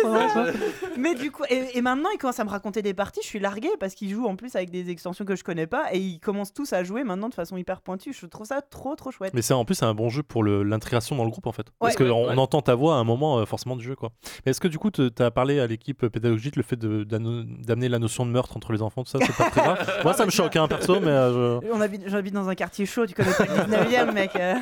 Mais 0.98 1.14
du 1.14 1.30
coup, 1.30 1.44
et, 1.48 1.78
et 1.78 1.80
maintenant, 1.82 2.10
ils 2.12 2.18
commencent 2.18 2.40
à 2.40 2.44
me 2.44 2.50
raconter 2.50 2.82
des 2.82 2.92
parties. 2.94 3.20
Je 3.22 3.28
suis 3.28 3.38
larguée 3.38 3.70
parce 3.78 3.94
qu'ils 3.94 4.10
jouent 4.10 4.26
en 4.26 4.33
plus 4.36 4.54
avec 4.56 4.70
des 4.70 4.90
extensions 4.90 5.24
que 5.24 5.36
je 5.36 5.44
connais 5.44 5.66
pas 5.66 5.92
et 5.92 5.98
ils 5.98 6.20
commencent 6.20 6.52
tous 6.52 6.72
à 6.72 6.84
jouer 6.84 7.04
maintenant 7.04 7.28
de 7.28 7.34
façon 7.34 7.56
hyper 7.56 7.80
pointue. 7.80 8.12
Je 8.12 8.26
trouve 8.26 8.46
ça 8.46 8.60
trop, 8.62 8.94
trop 8.96 9.10
chouette. 9.10 9.32
Mais 9.34 9.42
c'est 9.42 9.54
en 9.54 9.64
plus 9.64 9.74
c'est 9.74 9.84
un 9.84 9.94
bon 9.94 10.08
jeu 10.08 10.22
pour 10.22 10.42
le- 10.42 10.62
l'intégration 10.62 11.16
dans 11.16 11.24
le 11.24 11.30
groupe 11.30 11.46
en 11.46 11.52
fait. 11.52 11.66
Parce 11.78 11.96
qu'on 11.96 12.04
Ouais, 12.04 12.10
on 12.10 12.28
ouais. 12.28 12.38
entend 12.38 12.62
ta 12.62 12.74
voix 12.74 12.94
à 12.96 12.98
un 12.98 13.04
moment 13.04 13.38
euh, 13.38 13.44
forcément 13.46 13.76
du 13.76 13.84
jeu 13.84 13.94
quoi. 13.96 14.10
Mais 14.44 14.50
est-ce 14.50 14.60
que 14.60 14.68
du 14.68 14.78
coup 14.78 14.90
tu 14.90 15.08
as 15.18 15.30
parlé 15.30 15.60
à 15.60 15.66
l'équipe 15.66 16.06
pédagogique 16.06 16.56
le 16.56 16.62
fait 16.62 16.78
d'amener 16.78 17.88
la 17.88 17.98
notion 17.98 18.26
de 18.26 18.30
meurtre 18.30 18.56
entre 18.56 18.72
les 18.72 18.82
enfants 18.82 19.04
tout 19.04 19.10
ça 19.10 19.18
c'est 19.24 19.36
pas 19.36 19.50
très 19.50 19.60
grave. 19.62 20.00
Moi 20.04 20.12
ça 20.14 20.24
me 20.26 20.30
choque 20.30 20.56
hein, 20.56 20.68
perso 20.68 21.00
mais 21.00 21.08
euh, 21.08 21.60
je- 21.60 21.68
On 21.72 21.80
habite, 21.80 22.02
j'habite 22.08 22.34
dans 22.34 22.48
un 22.48 22.54
quartier 22.54 22.86
chaud, 22.86 23.06
tu 23.06 23.14
connais 23.14 23.32
pas 23.32 23.44
le 23.44 23.64
19 23.64 24.08
e 24.10 24.12
mec. 24.12 24.36
euh. 24.36 24.54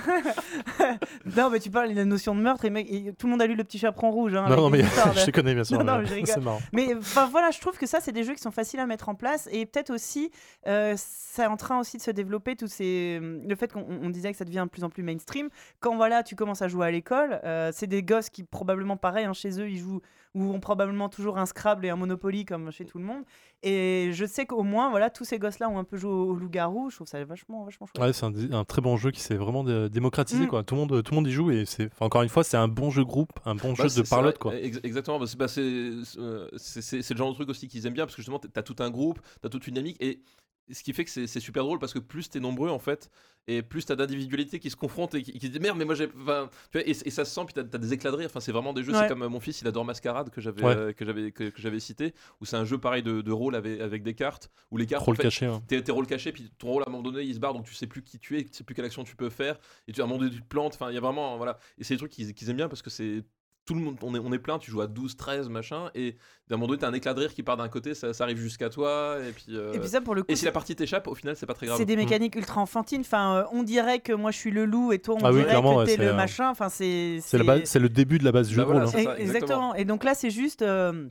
non, 1.37 1.51
mais 1.51 1.61
tu 1.61 1.71
parles 1.71 1.91
de 1.91 1.95
la 1.97 2.05
notion 2.05 2.35
de 2.35 2.41
meurtre 2.41 2.65
et, 2.65 2.71
mec, 2.71 2.87
et 2.91 3.13
tout 3.13 3.27
le 3.27 3.33
monde 3.33 3.43
a 3.43 3.47
lu 3.47 3.55
Le 3.55 3.65
Petit 3.65 3.79
Chaperon 3.79 4.11
Rouge. 4.11 4.35
hein, 4.35 4.47
non, 4.49 4.57
non 4.57 4.71
mais 4.71 4.83
je 4.83 5.25
te 5.27 5.31
connais 5.31 5.55
bien 5.55 5.65
sûr. 5.65 5.79
Non, 5.79 5.85
non, 5.85 5.99
mais 5.99 6.07
je. 6.07 6.33
Mais 6.73 6.95
enfin 6.99 7.27
voilà, 7.31 7.51
je 7.51 7.61
trouve 7.61 7.77
que 7.79 7.87
ça, 7.87 7.99
c'est 8.01 8.13
des 8.13 8.25
jeux 8.25 8.35
qui 8.35 8.41
sont 8.43 8.51
faciles 8.51 8.81
à 8.81 8.87
mettre 8.87 9.09
en 9.09 9.15
place 9.15 9.49
et 9.53 9.62
peut-être 9.67 9.91
aussi, 9.91 10.31
euh, 10.67 10.95
c'est 10.97 11.47
en 11.47 11.57
train 11.57 11.81
aussi 11.81 11.97
de 11.97 12.03
se 12.03 12.11
développer 12.11 12.57
tous 12.57 12.69
ces, 12.69 13.19
le 13.21 13.55
fait 13.57 13.73
qu'on 13.73 13.85
on 13.89 14.11
disait 14.11 14.33
que 14.33 14.39
ça 14.39 14.45
devient 14.45 14.65
de 14.65 14.71
plus 14.71 14.85
en 14.85 14.91
plus 14.91 15.03
mainstream. 15.03 15.49
Quand 15.81 15.97
voilà, 15.97 16.23
tu 16.23 16.37
commences 16.37 16.63
à 16.63 16.69
jouer 16.69 16.87
à 16.87 16.91
l'école, 16.91 17.41
euh, 17.45 17.71
c'est 17.73 17.87
des 17.87 18.03
gosses 18.03 18.31
qui 18.31 18.43
probablement 18.45 18.97
pareil 18.97 19.25
hein, 19.25 19.33
chez 19.33 19.61
eux, 19.61 19.69
ils 19.69 19.79
jouent 19.79 20.03
ou 20.35 20.45
ont 20.55 20.61
probablement 20.61 21.09
toujours 21.11 21.37
un 21.39 21.45
Scrabble 21.47 21.85
et 21.85 21.91
un 21.91 21.97
Monopoly 21.97 22.45
comme 22.47 22.71
chez 22.71 22.85
tout 22.87 22.99
le 22.99 23.05
monde. 23.05 23.23
Et 23.63 24.11
je 24.13 24.25
sais 24.25 24.47
qu'au 24.47 24.63
moins 24.63 24.89
voilà, 24.91 25.11
tous 25.11 25.25
ces 25.25 25.39
gosses-là 25.39 25.69
ont 25.69 25.79
un 25.79 25.85
peu 25.85 25.97
joué 25.97 26.11
au, 26.11 26.31
au 26.31 26.35
loup-garou. 26.35 26.89
Je 26.91 26.97
trouve 26.97 27.07
ça 27.07 27.23
vachement, 27.25 27.65
vachement 27.65 27.87
chouette. 27.87 28.03
Ouais, 28.03 28.13
c'est 28.13 28.25
un, 28.25 28.53
un 28.59 28.65
très 28.65 28.81
bon 28.81 28.97
jeu 28.97 29.11
qui 29.11 29.21
s'est 29.21 29.37
vraiment 29.37 29.63
dé- 29.63 29.89
démocratisé 29.91 30.45
Mm. 30.45 30.49
quoi. 30.49 30.63
Tout 30.65 30.75
le 30.75 30.81
monde 30.81 31.03
tout 31.03 31.13
le 31.13 31.17
monde 31.17 31.27
y 31.29 31.33
joue 31.33 31.51
et 31.51 31.65
c'est 31.67 31.91
encore 32.01 32.23
une 32.23 32.29
fois 32.29 32.45
c'est 32.45 32.57
un 32.57 32.69
bon 32.69 32.91
jeu 32.91 33.05
groupe, 33.05 33.33
un 33.45 33.55
bon 33.55 33.75
Bah, 33.75 33.87
jeu 33.87 34.03
de 34.03 34.09
parlotte 34.09 34.39
quoi. 34.39 34.55
ex- 34.59 34.81
Exactement, 34.83 35.19
bah, 35.19 35.27
c'est 35.27 35.37
bah, 35.39 35.49
c'est, 35.49 35.61
euh, 35.61 36.49
c'est- 36.57 36.81
c'est- 36.83 37.03
c'est 37.03 37.15
le 37.15 37.19
genre 37.19 37.31
de 37.31 37.35
truc 37.35 37.49
aussi 37.51 37.69
qu'ils 37.69 37.87
aiment 37.87 37.93
bien 37.95 38.05
parce 38.07 38.17
que 38.17 38.23
justement 38.23 38.39
t'as 38.39 38.63
tout 38.63 38.77
un 38.81 38.91
groupe, 38.91 39.21
t'as 39.43 39.49
toute 39.51 39.67
une 39.67 39.75
dynamique 39.75 39.99
et 40.01 40.23
ce 40.71 40.83
qui 40.83 40.93
fait 40.93 41.05
que 41.05 41.11
c'est 41.11 41.27
c'est 41.27 41.41
super 41.41 41.65
drôle 41.65 41.79
parce 41.79 41.93
que 41.93 41.99
plus 41.99 42.31
t'es 42.31 42.41
nombreux 42.41 42.71
en 42.71 42.79
fait 42.79 43.11
et 43.49 43.63
plus 43.63 43.85
t'as 43.85 43.97
d'individualités 43.97 44.61
qui 44.61 44.71
se 44.71 44.77
confrontent 44.77 45.15
et 45.17 45.23
qui, 45.23 45.33
qui 45.33 45.47
se 45.47 45.51
disent 45.53 45.61
merde 45.61 45.77
mais 45.77 45.85
moi 45.85 45.95
j'ai 45.97 46.09
enfin, 46.21 46.49
tu 46.71 46.79
vois, 46.79 46.87
et, 46.87 46.91
et 46.91 47.11
ça 47.11 47.25
se 47.25 47.35
sent 47.35 47.41
puis 47.47 47.55
t'as 47.55 47.63
as 47.63 47.79
des 47.79 47.93
éclats 47.93 48.13
de 48.13 48.17
rire 48.17 48.27
enfin 48.31 48.39
c'est 48.41 48.53
vraiment 48.53 48.73
des 48.73 48.85
jeux 48.85 48.93
Ouais. 48.93 48.99
c'est 49.01 49.09
comme 49.09 49.23
euh, 49.23 49.29
mon 49.29 49.41
fils 49.41 49.61
il 49.61 49.67
adore 49.67 49.85
Mascarade 49.85 50.31
que 50.31 50.41
j'avais 50.41 50.63
Ouais. 50.63 50.77
euh, 50.77 50.93
que 50.93 51.05
j'avais 51.05 51.33
que, 51.33 51.45
que 51.51 51.61
j'avais 51.61 51.81
cité 51.81 52.15
où 52.41 52.45
c'est 52.45 52.57
un 52.57 52.65
jeu 52.65 52.79
pareil 52.79 53.03
de, 53.03 53.21
de 53.23 53.33
rôle 53.33 53.57
avec, 53.57 53.81
avec 53.81 54.03
des 54.05 54.15
cartes 54.15 54.51
où 54.71 54.77
les 54.77 54.87
cartes 54.87 55.05
Rôle 55.05 55.15
en 55.15 55.17
fait, 55.17 55.23
caché. 55.25 55.47
hein. 55.47 55.63
T'es 55.67 55.83
t'es 55.83 55.91
rôle 55.93 56.07
caché, 56.07 56.31
puis 56.33 56.51
ton 56.59 56.69
rôle 56.69 56.85
à 56.85 56.89
un 56.89 56.93
moment 56.93 57.03
donné 57.03 57.23
il 57.25 57.35
se 57.35 57.41
barre, 57.41 57.55
donc 57.55 57.65
tu 57.67 57.75
sais 57.75 57.87
plus 57.89 58.03
qui 58.03 58.19
tu 58.21 58.39
es, 58.39 58.45
tu 58.45 58.51
sais 58.53 58.63
plus 58.65 58.75
quelle 58.75 58.85
action 58.85 59.03
tu 59.03 59.17
peux 59.17 59.31
faire, 59.31 59.59
et 59.89 59.93
tu 59.93 60.01
à 60.01 60.05
un 60.05 60.07
moment 60.07 60.21
donné 60.21 60.31
tu 60.31 60.41
te 60.43 60.47
plantes, 60.49 60.75
enfin 60.75 60.91
il 60.91 60.95
y 60.95 60.99
a 60.99 61.01
vraiment, 61.01 61.37
voilà. 61.37 61.59
Et 61.79 61.85
c'est 61.85 61.95
des 61.95 61.99
trucs 61.99 62.13
qu'ils 62.13 62.33
qu'ils 62.35 62.49
aiment 62.51 62.57
bien 62.59 62.69
parce 62.69 62.83
que 62.83 62.91
c'est. 62.91 63.25
Tout 63.65 63.75
le 63.75 63.81
monde, 63.81 63.97
on 64.03 64.13
est, 64.15 64.19
on 64.19 64.33
est 64.33 64.41
plein, 64.41 64.59
tu 64.59 64.73
joues 64.73 64.81
à 64.81 64.89
12, 64.89 65.17
13, 65.17 65.49
machin, 65.49 65.89
et 65.95 66.17
d'un 66.49 66.57
moment 66.57 66.67
donné 66.67 66.81
t'as 66.81 66.89
un 66.89 66.93
éclat 66.95 67.15
de 67.15 67.21
rire 67.21 67.33
qui 67.33 67.45
part 67.45 67.57
d'un 67.57 67.69
côté, 67.69 67.95
ça, 67.95 68.13
ça 68.13 68.25
arrive 68.25 68.39
jusqu'à 68.39 68.69
toi, 68.71 69.19
et 69.25 69.31
puis. 69.31 69.45
euh, 69.57 69.73
Et 69.73 69.79
puis 69.79 69.89
ça, 69.89 70.01
pour 70.01 70.17
le 70.17 70.23
coup, 70.25 70.33
et 70.33 70.37
si 70.37 70.45
la 70.45 70.51
partie 70.51 70.75
t'échappe, 70.75 71.07
au 71.07 71.15
final 71.15 71.37
c'est 71.37 71.47
pas 71.47 71.55
très 71.55 71.67
grave. 71.67 71.79
c'est 71.79 71.85
des 71.85 71.95
mécaniques 71.95 72.35
ultra 72.35 72.61
enfantines. 72.61 73.03
Enfin, 73.03 73.37
euh, 73.37 73.45
on 73.53 73.63
dirait 73.63 74.01
que 74.01 74.13
moi 74.13 74.33
je 74.33 74.39
suis 74.39 74.51
le 74.51 74.65
loup 74.65 74.93
et 74.93 74.99
toi 74.99 75.15
on 75.15 75.25
Ah 75.25 75.31
oui, 75.31 75.43
dirait 75.45 75.55
que 75.63 75.67
ouais, 75.77 75.85
t'es 75.85 75.91
c'est, 75.93 75.97
le 75.99 76.09
euh, 76.09 76.15
machin. 76.15 76.51
Enfin, 76.51 76.69
c'est 76.69 77.21
C'est 77.23 77.39
le, 77.39 77.45
ba- 77.45 77.65
c'est 77.65 77.79
le 77.79 77.89
début 77.89 78.19
de 78.19 78.25
la 78.25 78.33
base 78.33 78.49
du 78.49 78.57
Bah 78.57 78.63
jeu 78.63 78.67
de 78.67 78.73
voilà, 78.73 78.87
hein. 78.89 78.91
c'est 78.93 79.05
ça, 79.05 79.15
Eh, 79.17 79.23
exactement. 79.23 79.75
Et 79.77 79.85
donc 79.85 80.03
là, 80.05 80.15
c'est 80.15 80.31
juste. 80.31 80.63
euh, 80.63 81.09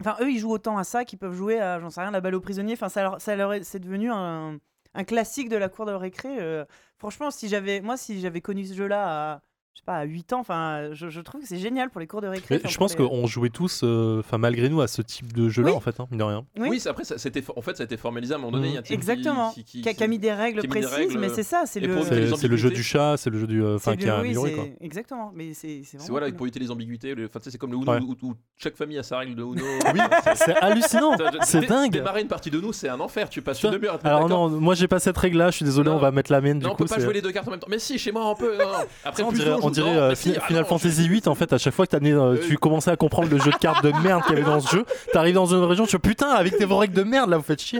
Enfin, 0.00 0.16
eux, 0.22 0.30
ils 0.30 0.38
jouent 0.38 0.52
autant 0.52 0.78
à 0.78 0.84
ça 0.84 1.04
qu'ils 1.04 1.18
peuvent 1.18 1.34
jouer 1.34 1.60
à, 1.60 1.78
j'en 1.78 1.90
sais 1.90 2.00
rien, 2.00 2.10
la 2.10 2.22
balle 2.22 2.34
aux 2.34 2.40
prisonniers. 2.40 2.72
Enfin, 2.72 2.88
ça, 2.88 3.02
leur, 3.02 3.20
ça 3.20 3.36
leur 3.36 3.52
est- 3.52 3.64
c'est 3.64 3.80
devenu 3.80 4.10
un, 4.10 4.56
un 4.94 5.04
classique 5.04 5.50
de 5.50 5.56
la 5.56 5.68
cour 5.68 5.84
de 5.84 5.92
récré. 5.92 6.38
euh. 6.40 6.64
franchement, 6.98 7.30
si 7.30 7.48
j'avais, 7.48 7.82
moi, 7.82 7.98
si 7.98 8.18
j'avais 8.22 8.40
connu 8.40 8.64
ce 8.64 8.72
jeu-là 8.72 9.32
à, 9.34 9.40
je 9.74 9.78
sais 9.80 9.84
pas, 9.86 9.98
à 9.98 10.04
8 10.04 10.32
ans, 10.34 10.40
enfin, 10.40 10.90
je, 10.92 11.08
je 11.08 11.20
trouve 11.20 11.40
que 11.42 11.46
c'est 11.46 11.56
génial 11.58 11.90
pour 11.90 12.00
les 12.00 12.06
cours 12.06 12.20
de 12.20 12.26
récré. 12.26 12.60
Je 12.64 12.76
pense 12.76 12.98
les- 12.98 13.06
qu'on 13.06 13.26
jouait 13.26 13.48
tous, 13.50 13.80
euh, 13.82 14.18
enfin 14.20 14.36
malgré 14.36 14.68
nous, 14.68 14.80
à 14.80 14.88
ce 14.88 15.00
type 15.00 15.32
de 15.32 15.48
jeu-là 15.48 15.70
Oui. 15.70 15.76
en 15.76 15.80
fait, 15.80 15.98
hein, 16.00 16.06
mine 16.10 16.18
de 16.18 16.24
rien. 16.24 16.44
Oui. 16.58 16.82
Après, 16.86 17.04
ça, 17.04 17.16
c'était, 17.18 17.42
en 17.56 17.62
fait, 17.62 17.76
ça 17.76 17.84
a 17.84 17.86
été 17.86 17.96
formalisé 17.96 18.34
à 18.34 18.36
un 18.36 18.40
moment 18.40 18.52
donné. 18.52 18.66
Mhm. 18.68 18.72
il 18.72 18.74
y 18.74 18.78
a 18.78 18.82
qui- 18.82 18.92
Exactement. 18.94 19.52
Qui, 19.52 19.64
qui- 19.64 19.80
Qui 19.82 19.88
a, 19.88 19.94
qui 19.94 20.04
a 20.04 20.06
mis 20.08 20.18
des 20.18 20.32
règles 20.32 20.60
des 20.60 20.68
précises, 20.68 20.92
règles, 20.92 21.18
mais 21.18 21.28
c'est 21.30 21.42
ça, 21.44 21.62
c'est 21.66 21.80
le. 21.80 22.02
C'est 22.02 22.36
c'est 22.36 22.48
le 22.48 22.56
jeu 22.56 22.70
du 22.70 22.82
chat, 22.82 23.16
c'est 23.16 23.30
le 23.30 23.38
jeu 23.38 23.46
du, 23.46 23.62
euh, 23.62 23.76
enfin 23.76 23.96
qui 23.96 24.08
a 24.08 24.14
oui, 24.16 24.20
amélioré 24.20 24.50
c'est- 24.50 24.56
quoi. 24.56 24.64
Exactement, 24.80 25.32
mais 25.34 25.54
c'est 25.54 25.82
c'est 25.84 25.96
vraiment 25.96 26.10
voilà, 26.10 26.26
cool. 26.26 26.36
pour 26.36 26.46
éviter 26.46 26.60
les 26.60 26.70
ambiguïtés. 26.70 27.14
le- 27.14 27.26
Enfin, 27.26 27.38
c'est 27.42 27.56
comme 27.56 27.70
le 27.72 27.78
Uno 27.78 27.90
Ouais. 27.92 28.00
où, 28.00 28.16
où 28.22 28.34
chaque 28.58 28.76
famille 28.76 28.98
a 28.98 29.02
sa 29.02 29.18
règle 29.18 29.34
de 29.36 29.42
Uno. 29.42 29.54
Oui, 29.94 30.00
c'est 30.34 30.56
hallucinant, 30.56 31.12
c'est 31.42 31.66
dingue. 31.66 31.92
Démarrer 31.92 32.22
une 32.22 32.28
partie 32.28 32.50
de 32.50 32.60
nous, 32.60 32.72
c'est 32.72 32.88
un 32.88 33.00
enfer. 33.00 33.28
Tu 33.30 33.40
passes 33.40 33.62
une 33.62 33.70
demi-heure 33.70 33.98
Alors 34.04 34.28
non, 34.28 34.48
moi 34.50 34.74
j'ai 34.74 34.88
pas 34.88 34.98
cette 34.98 35.16
règle-là, 35.16 35.50
je 35.50 35.56
suis 35.56 35.64
désolé, 35.64 35.88
on 35.90 35.98
va 35.98 36.10
mettre 36.10 36.32
la 36.32 36.40
mienne 36.40 36.60
on 36.66 36.74
peut 36.74 36.84
pas 36.84 36.98
jouer 37.00 37.14
les 37.14 37.22
deux 37.22 37.32
cartes 37.32 37.46
en 37.48 37.52
même 37.52 37.60
temps. 37.60 37.66
Mais 37.70 37.78
si, 37.78 37.98
chez 37.98 38.12
moi, 38.12 38.26
on 38.28 38.34
peut. 38.34 38.58
Après, 39.04 39.22
on 39.62 39.70
dirait, 39.70 39.88
on 39.88 39.92
on 39.92 39.94
non, 39.94 40.00
euh, 40.00 40.14
si, 40.14 40.34
ah 40.36 40.40
Final 40.46 40.62
non, 40.62 40.68
Fantasy 40.68 41.08
VIII 41.08 41.22
en 41.28 41.34
fait 41.34 41.52
à 41.52 41.58
chaque 41.58 41.74
fois 41.74 41.86
que 41.86 41.96
t'as- 41.96 42.04
euh, 42.04 42.34
Euh, 42.34 42.38
tu 42.46 42.56
commençais 42.58 42.90
à 42.90 42.96
comprendre 42.96 43.28
le 43.30 43.38
jeu 43.38 43.50
de 43.50 43.56
cartes 43.56 43.84
de 43.84 43.92
merde 44.02 44.22
qu'il 44.24 44.34
y 44.34 44.40
avait 44.40 44.46
dans 44.50 44.60
ce 44.60 44.70
jeu 44.76 44.84
t'arrives 45.12 45.34
dans 45.34 45.46
une 45.46 45.62
région 45.64 45.84
tu 45.84 45.92
fais 45.92 45.98
putain 45.98 46.28
avec 46.30 46.56
tes 46.56 46.64
vos 46.64 46.76
règles 46.78 46.94
de 46.94 47.02
merde 47.02 47.30
là 47.30 47.36
vous 47.36 47.42
faites 47.42 47.60
chier 47.60 47.78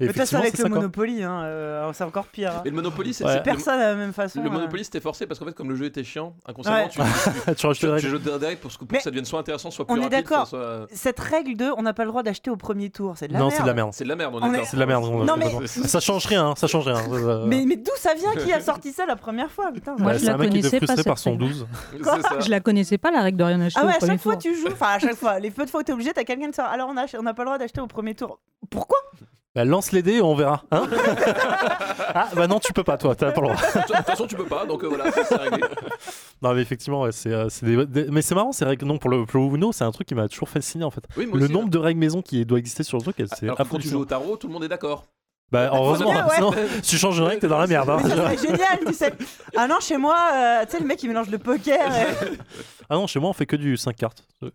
et 0.00 0.06
Mais 0.06 0.12
toi, 0.12 0.26
c'est 0.26 0.36
effectivement 0.36 0.40
avec 0.40 0.52
le 0.58 0.62
ça 0.62 0.68
Monopoly, 0.68 1.22
hein, 1.22 1.42
euh, 1.44 1.90
c'est 1.92 2.04
encore 2.04 2.26
pire. 2.26 2.52
hein. 2.56 2.62
Et 2.64 2.70
le 2.70 2.76
Monopoly, 2.76 3.14
c'est 3.14 3.24
Ouais. 3.24 3.42
Personne 3.42 3.80
à 3.80 3.88
la 3.90 3.94
même 3.94 4.12
façon. 4.12 4.40
Le 4.42 4.48
euh. 4.48 4.52
Monopoly, 4.52 4.84
c'était 4.84 5.00
forcé 5.00 5.26
parce 5.26 5.38
qu'en 5.40 5.46
fait, 5.46 5.52
comme 5.54 5.68
le 5.70 5.76
jeu 5.76 5.86
était 5.86 6.04
chiant, 6.04 6.34
inconsciemment, 6.46 6.76
Ouais. 6.78 6.88
tu, 6.88 6.98
tu, 7.54 7.54
tu 7.54 7.56
tu, 7.56 8.10
tu 8.10 8.18
des 8.18 8.46
règles 8.46 8.60
pour, 8.60 8.70
que- 8.72 8.78
pour 8.78 8.86
Mais 8.90 8.98
que 8.98 9.04
ça 9.04 9.10
devienne 9.10 9.24
soit 9.24 9.40
intéressant, 9.40 9.70
soit 9.70 9.84
on 9.88 9.94
plus 9.94 10.00
est 10.02 10.04
rapide. 10.04 10.18
d'accord. 10.24 10.46
soit- 10.46 10.86
Cette 10.92 11.18
règle 11.20 11.56
de 11.56 11.70
on 11.76 11.82
n'a 11.82 11.92
pas 11.94 12.04
le 12.04 12.10
droit 12.10 12.22
d'acheter 12.22 12.50
au 12.50 12.56
premier 12.56 12.90
tour, 12.90 13.14
c'est 13.16 13.28
de 13.28 13.32
la 13.32 13.38
non 13.38 13.46
merde. 13.46 13.56
c'est 13.56 13.62
de 13.62 13.68
la 13.68 13.74
merde 13.74 13.90
C'est 13.92 14.04
de 14.04 14.08
la 14.08 14.16
merde, 14.16 14.34
on 14.34 14.38
On 14.38 14.44
est 14.44 14.48
est- 14.48 14.52
d'accord. 14.52 14.66
c'est 14.70 14.76
de 14.76 14.80
la 14.80 14.86
merde 14.86 15.04
on- 15.04 15.24
Non, 15.24 15.36
ça 15.66 16.00
change 16.00 16.26
rien 16.26 16.46
hein, 16.48 16.54
ça 16.56 16.66
change 16.66 16.86
rien 16.86 16.96
Euh, 17.12 17.44
Mais, 17.46 17.64
d'où 17.76 17.90
ça 17.96 18.14
vient 18.14 18.32
Qui 18.34 18.52
a 18.52 18.60
sorti 18.60 18.92
ça 18.92 19.06
la 19.06 19.16
première 19.16 19.50
fois? 19.50 19.70
Putain, 19.72 19.96
Moi, 19.98 20.14
je 20.18 20.26
la 20.26 20.34
connaissais 20.34 20.80
pas, 20.80 20.94
par 21.16 21.18
cette 21.18 21.24
son 21.24 21.38
règle. 21.38 21.44
12 21.52 21.66
C'est 21.98 22.22
ça. 22.22 22.40
Je 22.40 22.50
la 22.50 22.60
connaissais 22.60 22.98
pas, 22.98 23.10
la 23.10 23.22
règle 23.22 23.38
de 23.38 23.44
rien 23.44 23.60
acheter 23.60 23.80
Ah 23.82 23.86
ouais, 23.86 23.94
au 24.00 24.04
à 24.04 24.06
chaque 24.06 24.20
fois 24.20 24.32
tour. 24.36 24.42
tu 24.42 24.54
joues, 24.54 24.68
enfin 24.72 24.86
à 24.94 24.98
chaque 24.98 25.16
fois, 25.16 25.38
les 25.38 25.50
peu 25.50 25.64
de 25.64 25.70
fois 25.70 25.80
où 25.80 25.82
t'es 25.82 25.92
obligé, 25.92 26.12
t'as 26.12 26.24
quelqu'un 26.24 26.48
qui 26.50 26.54
sort. 26.56 26.66
Alors 26.66 26.88
on 26.90 26.96
a- 26.96 27.06
on 27.18 27.22
n'a 27.22 27.34
pas 27.34 27.42
le 27.42 27.46
droit 27.48 27.58
d'acheter 27.58 27.80
au 27.80 27.86
premier 27.86 28.14
tour. 28.14 28.38
Pourquoi? 28.70 28.98
Bah, 29.54 29.64
lance 29.64 29.90
les 29.92 30.02
dés 30.02 30.20
on 30.20 30.34
verra 30.34 30.64
hein 30.70 30.86
ah 32.14 32.28
bah 32.36 32.46
non 32.46 32.58
tu 32.60 32.74
peux 32.74 32.84
pas 32.84 32.98
toi 32.98 33.14
t'as 33.14 33.32
pas 33.32 33.40
le 33.40 33.46
droit 33.46 33.56
De 33.56 33.86
toute 33.86 34.06
façon, 34.06 34.26
tu 34.26 34.36
peux 34.36 34.44
pas, 34.44 34.66
donc 34.66 34.84
euh, 34.84 34.88
voilà, 34.88 35.10
c'est 35.10 35.34
réglé. 35.34 35.62
non 36.42 36.52
mais 36.52 36.60
effectivement 36.60 37.00
ouais, 37.02 37.12
c'est 37.12 37.32
euh, 37.32 37.48
c'est 37.48 37.64
des- 37.64 37.86
des- 37.86 38.10
mais 38.10 38.20
c'est 38.20 38.34
marrant 38.34 38.52
ces 38.52 38.66
règles 38.66 38.84
non 38.84 38.98
pour 38.98 39.08
le 39.08 39.24
pour 39.24 39.54
Uno 39.54 39.72
c'est 39.72 39.84
un 39.84 39.92
truc 39.92 40.06
qui 40.08 40.14
m'a 40.14 40.28
toujours 40.28 40.50
fasciné 40.50 40.84
en 40.84 40.90
fait 40.90 41.04
Oui, 41.16 41.24
moi 41.24 41.38
le 41.38 41.44
aussi, 41.44 41.52
nombre 41.54 41.66
là. 41.66 41.70
de 41.70 41.78
règles 41.78 42.00
maison 42.00 42.20
qui 42.20 42.44
doit 42.44 42.58
exister 42.58 42.82
sur 42.82 42.98
le 42.98 43.02
truc 43.02 43.16
c'est 43.34 43.44
Alors, 43.46 43.56
quand 43.56 43.78
tu 43.78 43.88
joues 43.88 44.00
au 44.00 44.04
tarot, 44.04 44.36
tout 44.36 44.46
le 44.46 44.52
monde 44.52 44.64
est 44.64 44.68
d'accord. 44.68 45.04
Bah 45.52 45.70
heureusement 45.72 46.12
bien, 46.12 46.26
ouais. 46.26 46.34
sinon 46.34 46.52
si 46.82 46.90
tu 46.90 46.96
changes 46.98 47.18
de 47.18 47.22
règle 47.22 47.40
t'es 47.40 47.48
dans 47.48 47.58
la 47.58 47.66
merde 47.66 47.88
hein. 47.90 47.98
Mais 48.02 48.08
ça 48.10 48.16
serait 48.16 48.36
génial, 48.36 48.78
tu 48.86 48.92
sais. 48.92 49.12
Ah 49.56 49.66
non, 49.68 49.78
chez 49.80 49.96
moi, 49.96 50.16
euh, 50.34 50.64
tu 50.64 50.72
sais, 50.72 50.80
le 50.80 50.86
mec 50.86 51.02
il 51.02 51.08
mélange 51.08 51.28
le 51.30 51.38
poker. 51.38 51.78
et- 51.96 52.38
ah 52.90 52.94
non 52.94 53.06
chez 53.06 53.20
moi 53.20 53.30
on 53.30 53.32
fait 53.32 53.46
que 53.46 53.56
du 53.56 53.76
5 53.76 53.94
cartes 53.96 54.24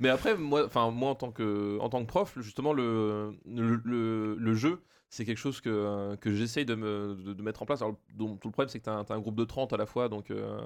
Mais 0.00 0.08
après, 0.08 0.36
moi, 0.36 0.64
enfin, 0.66 0.90
moi 0.90 1.10
en 1.10 1.14
tant 1.14 1.30
que, 1.30 1.78
en 1.80 1.88
tant 1.88 2.00
que 2.02 2.06
prof, 2.06 2.32
justement, 2.38 2.72
le, 2.72 3.32
le, 3.46 3.80
le- 3.84 4.36
le 4.38 4.54
jeu, 4.54 4.80
c'est 5.14 5.26
quelque 5.26 5.36
chose 5.38 5.60
que, 5.60 6.14
que 6.16 6.32
j'essaye 6.32 6.64
de, 6.64 6.74
me, 6.74 7.14
de, 7.22 7.34
de 7.34 7.42
mettre 7.42 7.60
en 7.62 7.66
place. 7.66 7.82
Alors, 7.82 7.96
dont- 8.14 8.36
tout 8.36 8.48
le 8.48 8.52
problème, 8.52 8.70
c'est 8.70 8.78
que 8.78 8.84
tu 8.84 8.90
as, 8.90 9.04
un 9.14 9.20
groupe 9.20 9.36
de 9.36 9.44
30 9.44 9.72
à 9.74 9.76
la 9.76 9.84
fois, 9.84 10.08
donc 10.08 10.30
euh, 10.30 10.58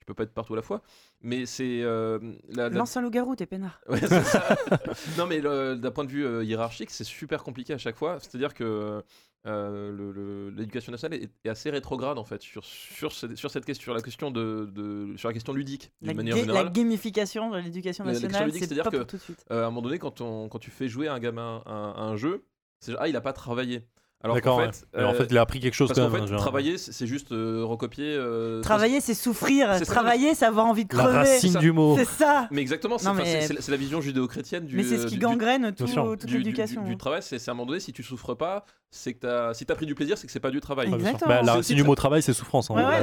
tu 0.00 0.04
peux 0.06 0.12
pas 0.14 0.24
être 0.24 0.34
partout 0.34 0.54
à 0.54 0.56
la 0.56 0.62
fois. 0.62 0.82
Mais 1.22 1.46
c'est. 1.46 1.80
euh, 1.82 2.18
la- 2.48 2.68
la- 2.68 2.78
Lance 2.78 2.96
un 2.96 3.00
loup-garou, 3.02 3.36
t'es 3.36 3.46
peinard. 3.46 3.80
Ouais, 3.88 4.00
c'est 4.00 4.24
ça. 4.24 4.56
non, 5.18 5.26
mais 5.28 5.40
d'un 5.40 5.90
point 5.92 6.04
de 6.04 6.10
vue 6.10 6.26
euh, 6.26 6.42
hiérarchique, 6.42 6.90
c'est 6.90 7.04
super 7.04 7.44
compliqué 7.44 7.72
à 7.72 7.78
chaque 7.78 7.96
fois. 7.96 8.18
C'est-à-dire 8.18 8.54
que 8.54 9.02
euh, 9.46 10.50
l'éducation 10.56 10.90
nationale 10.92 11.20
est, 11.22 11.30
est 11.44 11.48
assez 11.48 11.70
rétrograde 11.70 12.18
en 12.18 12.24
fait 12.24 12.42
sur, 12.42 12.64
sur, 12.64 13.12
sur 13.12 13.50
cette 13.50 13.64
question, 13.64 13.84
sur 13.84 13.94
la 13.94 14.02
question 14.02 14.30
de, 14.30 14.68
de- 14.74 15.16
sur 15.16 15.28
la 15.28 15.32
question 15.32 15.52
ludique 15.52 15.92
La, 16.02 16.08
d'une 16.08 16.16
manière 16.18 16.34
ga- 16.34 16.40
générale. 16.42 16.64
la 16.66 16.70
gamification 16.70 17.50
de 17.50 17.58
l'éducation 17.58 18.04
nationale, 18.04 18.52
c'est 18.52 18.58
c'est-à-dire 18.58 18.84
pas 18.84 18.90
que- 18.90 18.96
pour 18.98 19.06
tout 19.06 19.16
de 19.16 19.22
suite. 19.22 19.44
Euh, 19.50 19.62
à 19.62 19.66
un 19.66 19.70
moment 19.70 19.82
donné, 19.82 19.98
quand, 19.98 20.20
on, 20.20 20.48
quand 20.48 20.58
tu 20.58 20.70
fais 20.70 20.88
jouer 20.88 21.08
un 21.08 21.18
gamin 21.18 21.62
à, 21.66 21.72
un- 21.72 21.92
à 21.92 22.00
un 22.02 22.16
jeu, 22.16 22.42
c'est 22.80 22.94
ah, 22.98 23.08
il 23.08 23.16
a 23.16 23.20
pas 23.20 23.32
travaillé. 23.32 23.86
Alors 24.22 24.38
qu'en 24.42 24.58
fait, 24.58 24.86
en 24.94 25.00
euh, 25.00 25.14
fait, 25.14 25.28
il 25.30 25.38
a 25.38 25.40
appris 25.40 25.60
quelque 25.60 25.72
chose 25.74 25.88
parce 25.88 25.98
quand 25.98 26.10
même. 26.10 26.22
fait, 26.22 26.28
genre. 26.28 26.40
travailler, 26.40 26.76
c'est 26.76 27.06
juste 27.06 27.32
euh, 27.32 27.64
recopier. 27.64 28.04
euh, 28.14 28.60
Travailler, 28.60 29.00
c'est 29.00 29.14
souffrir. 29.14 29.72
ça, 29.78 29.84
Travailler, 29.86 30.34
c'est 30.34 30.44
avoir 30.44 30.66
envie 30.66 30.84
de 30.84 30.94
La 30.94 31.04
crever. 31.04 31.18
racine 31.18 31.52
ça. 31.52 31.58
du 31.58 31.72
mot. 31.72 31.96
C'est 31.96 32.04
ça. 32.04 32.46
Mais 32.50 32.60
exactement, 32.60 32.98
c'est 32.98 33.10
mais- 33.14 33.48
la 33.68 33.76
vision 33.76 34.00
judéo-chrétienne 34.02 34.66
du. 34.66 34.76
Mais 34.76 34.82
c'est 34.82 34.98
ce 34.98 35.04
euh, 35.06 35.08
qui 35.08 35.14
du- 35.14 35.20
gangrène 35.20 35.72
tout- 35.74 35.86
toute 35.86 36.20
du, 36.26 36.26
du- 36.26 36.38
l'éducation. 36.38 36.82
du- 36.82 36.88
du 36.88 36.94
hein. 36.94 36.98
travail, 36.98 37.22
c'est 37.22 37.36
à 37.48 37.50
un 37.50 37.54
moment 37.54 37.66
donné, 37.66 37.80
si 37.80 37.92
tu 37.94 38.02
souffres 38.02 38.34
pas, 38.34 38.66
c'est 38.90 39.14
que 39.14 39.20
t'as, 39.20 39.54
si 39.54 39.64
t'as 39.64 39.74
pris 39.76 39.86
du 39.86 39.94
plaisir, 39.94 40.18
c'est 40.18 40.26
que 40.26 40.32
c'est 40.32 40.40
pas 40.40 40.50
du 40.50 40.60
travail. 40.60 40.88
Ah. 40.92 40.96
Exactement. 40.96 41.28
Bah, 41.30 41.42
la 41.42 41.54
racine 41.54 41.76
du 41.76 41.84
mot 41.84 41.94
travail, 41.94 42.20
c'est 42.22 42.32
souffrance. 42.32 42.70
hein, 42.70 42.74
Ouais, 42.74 42.82
ouais, 42.84 43.00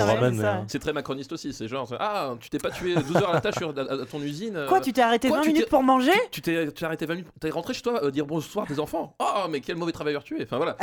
c'est 0.67 0.77
euh, 0.77 0.79
très 0.81 0.93
macroniste 0.93 1.31
aussi, 1.31 1.53
c'est 1.53 1.67
genre, 1.67 1.87
ah, 1.99 2.35
tu 2.39 2.49
t'es 2.49 2.57
pas 2.59 2.69
tué 2.71 2.93
12 2.93 3.15
heures 3.15 3.29
à 3.29 3.33
la 3.33 3.41
tâche 3.41 3.55
sur, 3.55 3.69
à, 3.69 4.05
ton 4.05 4.21
usine. 4.21 4.55
euh, 4.55 4.67
Quoi, 4.67 4.81
tu 4.81 4.91
t'es 4.93 5.01
arrêté 5.01 5.29
quoi, 5.29 5.37
20 5.37 5.43
tu 5.43 5.47
minutes 5.49 5.63
t'es- 5.63 5.69
pour 5.69 5.81
manger? 5.83 6.11
Tu 6.29 6.41
t'es, 6.41 6.67
tu 6.67 6.73
t'es 6.73 6.85
arrêté 6.85 7.05
20 7.05 7.15
minutes, 7.15 7.29
t'es 7.39 7.49
rentré 7.49 7.73
chez 7.73 7.81
toi 7.81 8.03
euh, 8.03 8.11
dire 8.11 8.25
bonsoir 8.25 8.65
à 8.65 8.67
tes 8.67 8.79
enfants. 8.79 9.15
Oh, 9.19 9.47
mais 9.49 9.61
quel 9.61 9.77
mauvais 9.77 9.93
travailleur 9.93 10.23
tu 10.23 10.39
es. 10.39 10.43
Enfin 10.43 10.57
voilà. 10.57 10.75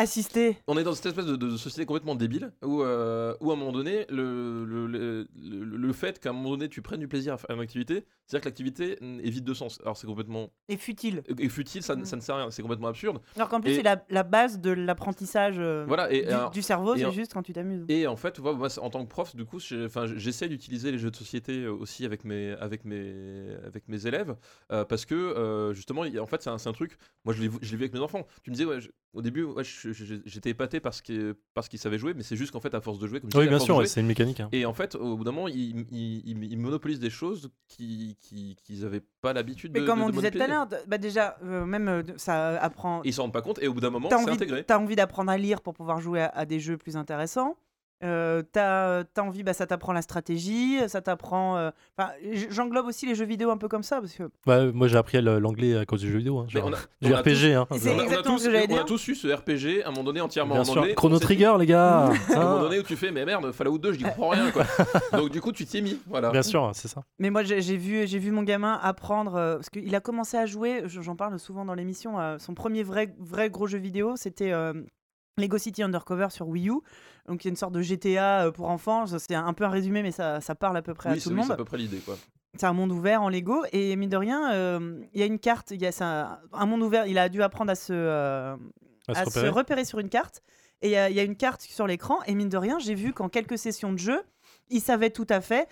On 0.66 0.76
est 0.78 0.84
dans 0.84 0.94
cette 0.94 1.06
espèce 1.06 1.26
de, 1.26 1.36
de 1.36 1.56
société 1.56 1.86
complètement 1.86 2.14
débile 2.14 2.52
où, 2.62 2.82
euh, 2.82 3.34
où 3.40 3.50
à 3.50 3.54
un 3.54 3.56
moment 3.56 3.72
donné, 3.72 4.06
le, 4.08 4.64
le, 4.64 4.86
le, 5.36 5.92
fait 5.92 6.18
qu'à 6.18 6.30
un 6.30 6.32
moment 6.32 6.50
donné 6.50 6.68
tu 6.68 6.82
prennes 6.82 7.00
du 7.00 7.08
plaisir 7.08 7.34
à 7.34 7.36
faire 7.38 7.50
une 7.54 7.60
activité, 7.62 8.04
c'est-à-dire 8.26 8.42
que 8.42 8.48
l'activité 8.48 8.98
est 9.02 9.30
vide 9.30 9.44
de 9.44 9.54
sens. 9.54 9.78
Alors 9.82 9.96
c'est 9.96 10.06
complètement 10.06 10.50
Et 10.68 10.76
futile. 10.76 11.22
est 11.38 11.48
futile, 11.48 11.82
ça, 11.82 11.94
ne- 11.96 12.02
Mm. 12.02 12.04
ça 12.06 12.16
ne 12.16 12.20
sert 12.20 12.34
à 12.34 12.38
rien, 12.38 12.50
c'est 12.50 12.62
complètement 12.62 12.88
absurde. 12.88 13.20
Alors 13.36 13.48
qu'en 13.48 13.60
plus, 13.60 13.70
Et- 13.72 13.76
c'est 13.76 13.82
la, 13.82 14.04
la 14.10 14.22
base 14.22 14.58
de 14.60 14.70
l'apprentissage 14.70 15.56
euh, 15.58 15.84
Voilà, 15.86 16.12
et, 16.12 16.22
du, 16.22 16.28
alors- 16.28 16.50
du 16.50 16.62
cerveau, 16.62 16.94
et 16.94 16.98
c'est 17.00 17.12
juste 17.12 17.32
quand 17.34 17.42
tu 17.42 17.52
t'amuses. 17.52 17.84
Et 17.88 18.06
en 18.06 18.16
fait, 18.16 18.32
tu 18.32 18.40
vois, 18.40 18.54
moi, 18.54 18.68
en 18.80 18.90
tant 18.90 19.04
que 19.04 19.08
prof, 19.10 19.34
du 19.36 19.44
coup, 19.44 19.58
j'essaie 19.60 20.48
d'utiliser 20.48 20.90
les 20.92 20.98
jeux 20.98 21.10
de 21.10 21.16
société 21.16 21.62
euh, 21.64 21.72
aussi 21.72 22.04
avec 22.04 22.24
mes, 22.24 22.52
avec 22.52 22.84
mes, 22.84 23.54
avec 23.64 23.88
mes 23.88 24.06
élèves, 24.06 24.36
euh, 24.72 24.84
parce 24.84 25.04
que 25.04 25.72
justement, 25.74 26.02
en 26.20 26.26
fait, 26.26 26.42
c'est 26.42 26.50
un, 26.50 26.56
un 26.64 26.72
truc. 26.72 26.96
Moi, 27.24 27.34
je 27.34 27.40
l'ai 27.42 27.48
vu 27.48 27.58
je 27.62 27.70
l'ai 27.70 27.76
vu 27.76 27.82
avec 27.84 27.94
mes 27.94 28.00
enfants. 28.00 28.26
Tu 28.42 28.50
me 28.50 28.54
disais, 28.56 28.66
ouais, 28.66 28.80
je- 28.80 28.90
au 29.14 29.22
début, 29.22 29.44
ouais, 29.44 29.62
j'étais 30.26 30.50
épaté 30.50 30.80
parce 30.80 31.00
qu'ils 31.00 31.34
parce 31.54 31.68
qu'ils 31.68 31.78
savaient 31.78 31.98
jouer, 31.98 32.14
mais 32.14 32.22
c'est 32.22 32.36
juste 32.36 32.52
qu'en 32.52 32.60
fait, 32.60 32.74
à 32.74 32.80
force 32.80 32.98
de 32.98 33.06
jouer, 33.06 33.20
comme 33.20 33.30
je 33.32 33.38
Oui, 33.38 33.48
bien 33.48 33.58
sûr, 33.58 33.76
ouais, 33.76 33.86
c'est 33.86 34.00
une 34.00 34.06
mécanique. 34.06 34.40
hein. 34.40 34.48
Et 34.52 34.66
en 34.66 34.72
fait, 34.74 34.94
au 34.96 35.16
bout 35.16 35.24
d'un 35.24 35.32
moment, 35.32 35.48
ils, 35.48 35.86
ils- 35.90 36.44
ils 36.52 36.58
monopolisent 36.58 37.00
des 37.00 37.10
choses 37.10 37.50
qui- 37.68 38.16
qui- 38.20 38.56
qu'ils 38.62 38.80
n'avaient 38.82 39.02
pas 39.20 39.32
l'habitude 39.32 39.72
de 39.72 39.80
Mais 39.80 39.86
comme 39.86 40.00
de- 40.00 40.04
on 40.04 40.08
de 40.08 40.12
disait 40.12 40.30
tout 40.30 40.40
à 40.42 40.46
l'heure, 40.46 40.68
bah 40.86 40.98
déjà, 40.98 41.36
euh, 41.44 41.64
même 41.64 41.88
euh, 41.88 42.02
ça 42.16 42.60
apprend. 42.60 43.02
Ils 43.04 43.12
s'en 43.14 43.22
rendent 43.22 43.32
pas 43.32 43.42
compte, 43.42 43.58
et 43.62 43.68
au 43.68 43.72
bout 43.74 43.80
d'un 43.80 43.90
moment, 43.90 44.08
T'as 44.08 44.18
c'est 44.18 44.24
envie, 44.24 44.34
intégré. 44.34 44.64
t'as 44.64 44.78
envie 44.78 44.96
d'apprendre 44.96 45.30
à 45.30 45.38
lire 45.38 45.60
pour 45.62 45.74
pouvoir 45.74 46.00
jouer 46.00 46.20
à, 46.20 46.26
à 46.28 46.44
des 46.44 46.60
jeux 46.60 46.76
plus 46.76 46.96
intéressants. 46.96 47.56
Euh, 48.04 48.42
t'as 48.52 49.00
as 49.00 49.22
envie, 49.22 49.42
bah, 49.42 49.54
ça 49.54 49.66
t'apprend 49.66 49.92
la 49.94 50.02
stratégie, 50.02 50.78
ça 50.88 51.00
t'apprend. 51.00 51.56
euh, 51.56 51.70
Enfin, 51.96 52.10
j'englobe 52.50 52.86
aussi 52.86 53.06
les 53.06 53.14
jeux 53.14 53.24
vidéo 53.24 53.50
un 53.50 53.56
peu 53.56 53.66
comme 53.68 53.82
ça 53.82 54.00
parce 54.00 54.12
que 54.14 54.24
moi, 54.72 54.88
j'ai 54.88 54.96
appris 54.98 55.22
l'anglais 55.22 55.76
à 55.78 55.86
cause 55.86 56.00
du 56.02 56.10
jeu 56.12 56.18
vidéo. 56.18 56.38
hein, 56.40 56.46
Mais 56.52 56.60
genre, 56.60 56.68
on 56.68 56.74
a- 56.74 56.76
Du 57.06 57.12
on 57.12 57.16
a 57.16 57.20
RPG. 57.20 57.54
hein, 57.54 57.66
C'est 57.72 57.88
genre. 57.88 57.94
On 57.94 57.94
a- 57.94 57.94
on 57.94 57.98
a 58.00 58.02
exactement 58.04 58.36
tous- 58.36 58.40
ce 58.42 58.46
que 58.46 58.52
j'allais 58.52 58.66
On 58.68 58.72
a 58.72 58.76
dire. 58.76 58.84
tous 58.84 59.08
eu 59.08 59.14
ce 59.14 59.28
RPG 59.28 59.82
à 59.84 59.88
un 59.88 59.90
moment 59.90 60.04
donné 60.04 60.20
entièrement 60.20 60.54
Bien 60.54 60.62
en 60.62 60.64
sûr. 60.64 60.80
anglais. 60.82 60.94
Chrono 60.94 61.18
Trigger, 61.18 61.54
les 61.58 61.66
gars. 61.66 62.04
à 62.28 62.32
un 62.32 62.44
moment 62.44 62.56
Hein. 62.56 62.60
donné 62.60 62.78
où 62.78 62.82
tu 62.82 62.96
fais 62.96 63.10
mais 63.10 63.24
merde 63.24 63.50
Fallout 63.52 63.78
2 63.78 63.92
je 63.92 63.98
n'y 63.98 64.04
comprends 64.04 64.28
rien 64.30 64.50
quoi 64.50 64.64
donc 65.12 65.30
du 65.30 65.40
coup 65.40 65.52
tu 65.52 65.64
t'y 65.64 65.78
es 65.78 65.80
mis 65.80 65.98
voilà 66.06 66.30
Bien 66.30 66.42
sûr, 66.42 66.70
c'est 66.74 66.88
ça. 66.88 67.02
Mais 67.18 67.30
moi, 67.30 67.42
j'ai 67.42 67.76
vu, 67.76 68.06
j'ai 68.06 68.18
vu 68.18 68.30
mon 68.32 68.42
gamin 68.42 68.78
apprendre, 68.82 69.34
euh, 69.36 69.54
parce 69.56 69.70
qu'il 69.70 69.94
a 69.94 70.00
commencé 70.00 70.36
à 70.36 70.46
jouer, 70.46 70.82
je- 70.86 71.00
j'en 71.00 71.16
parle 71.16 71.38
souvent 71.38 71.64
dans 71.64 71.74
l'émission, 71.74 72.18
euh, 72.20 72.38
son 72.38 72.54
premier 72.54 72.82
vrai, 72.82 73.14
vrai 73.18 73.48
gros 73.50 73.66
jeu 73.66 73.78
vidéo, 73.78 74.14
c'était 74.16 74.52
euh, 74.52 74.72
Lego 75.38 75.58
City 75.58 75.82
Undercover 75.82 76.28
sur 76.30 76.48
Wii 76.48 76.68
U. 76.68 76.74
Donc, 77.26 77.44
il 77.44 77.48
y 77.48 77.48
a 77.48 77.50
une 77.50 77.56
sorte 77.56 77.72
de 77.72 77.80
GTA 77.82 78.46
euh, 78.46 78.50
pour 78.50 78.68
enfants. 78.68 79.06
C'est 79.06 79.34
un 79.34 79.52
peu 79.54 79.64
un 79.64 79.68
résumé, 79.70 80.02
mais 80.02 80.10
ça, 80.12 80.40
ça 80.40 80.54
parle 80.54 80.76
à 80.76 80.82
peu 80.82 80.94
près 80.94 81.10
oui 81.10 81.16
à 81.16 81.18
c'est 81.20 81.24
tout 81.24 81.30
le 81.30 81.36
oui, 81.36 81.42
c'est 81.42 81.48
monde. 81.48 81.54
à 81.54 81.56
peu 81.56 81.64
près 81.64 81.78
l'idée 81.78 81.98
quoi 81.98 82.16
C'est 82.56 82.66
un 82.66 82.72
monde 82.72 82.92
ouvert 82.92 83.22
en 83.22 83.28
Lego. 83.28 83.64
Et 83.72 83.96
mine 83.96 84.10
de 84.10 84.16
rien, 84.16 84.52
euh, 84.52 85.00
il 85.14 85.20
y 85.20 85.22
a 85.22 85.26
une 85.26 85.38
carte, 85.38 85.70
il 85.70 85.80
y 85.80 85.86
a 85.86 85.90
un, 86.00 86.38
un 86.52 86.66
monde 86.66 86.82
ouvert. 86.82 87.06
Il 87.06 87.18
a 87.18 87.28
dû 87.28 87.42
apprendre 87.42 87.70
à 87.70 87.74
se, 87.74 87.92
euh, 87.92 88.56
À 89.08 89.14
se 89.14 89.20
à 89.20 89.24
se 89.24 89.28
repérer. 89.30 89.48
repérer 89.50 89.84
sur 89.84 89.98
une 90.00 90.08
carte. 90.08 90.42
Et 90.82 90.88
il 90.88 90.90
y, 90.90 91.14
y 91.14 91.20
a 91.20 91.22
une 91.22 91.36
carte 91.36 91.62
sur 91.62 91.86
l'écran. 91.86 92.18
Et 92.26 92.34
mine 92.34 92.48
de 92.50 92.58
rien, 92.58 92.78
j'ai 92.78 92.94
vu 92.94 93.12
qu'en 93.14 93.28
quelques 93.30 93.56
sessions 93.58 93.92
de 93.92 93.98
jeu, 93.98 94.20
il 94.68 94.80
savait 94.80 95.10
tout 95.10 95.26
à 95.30 95.40
fait. 95.40 95.66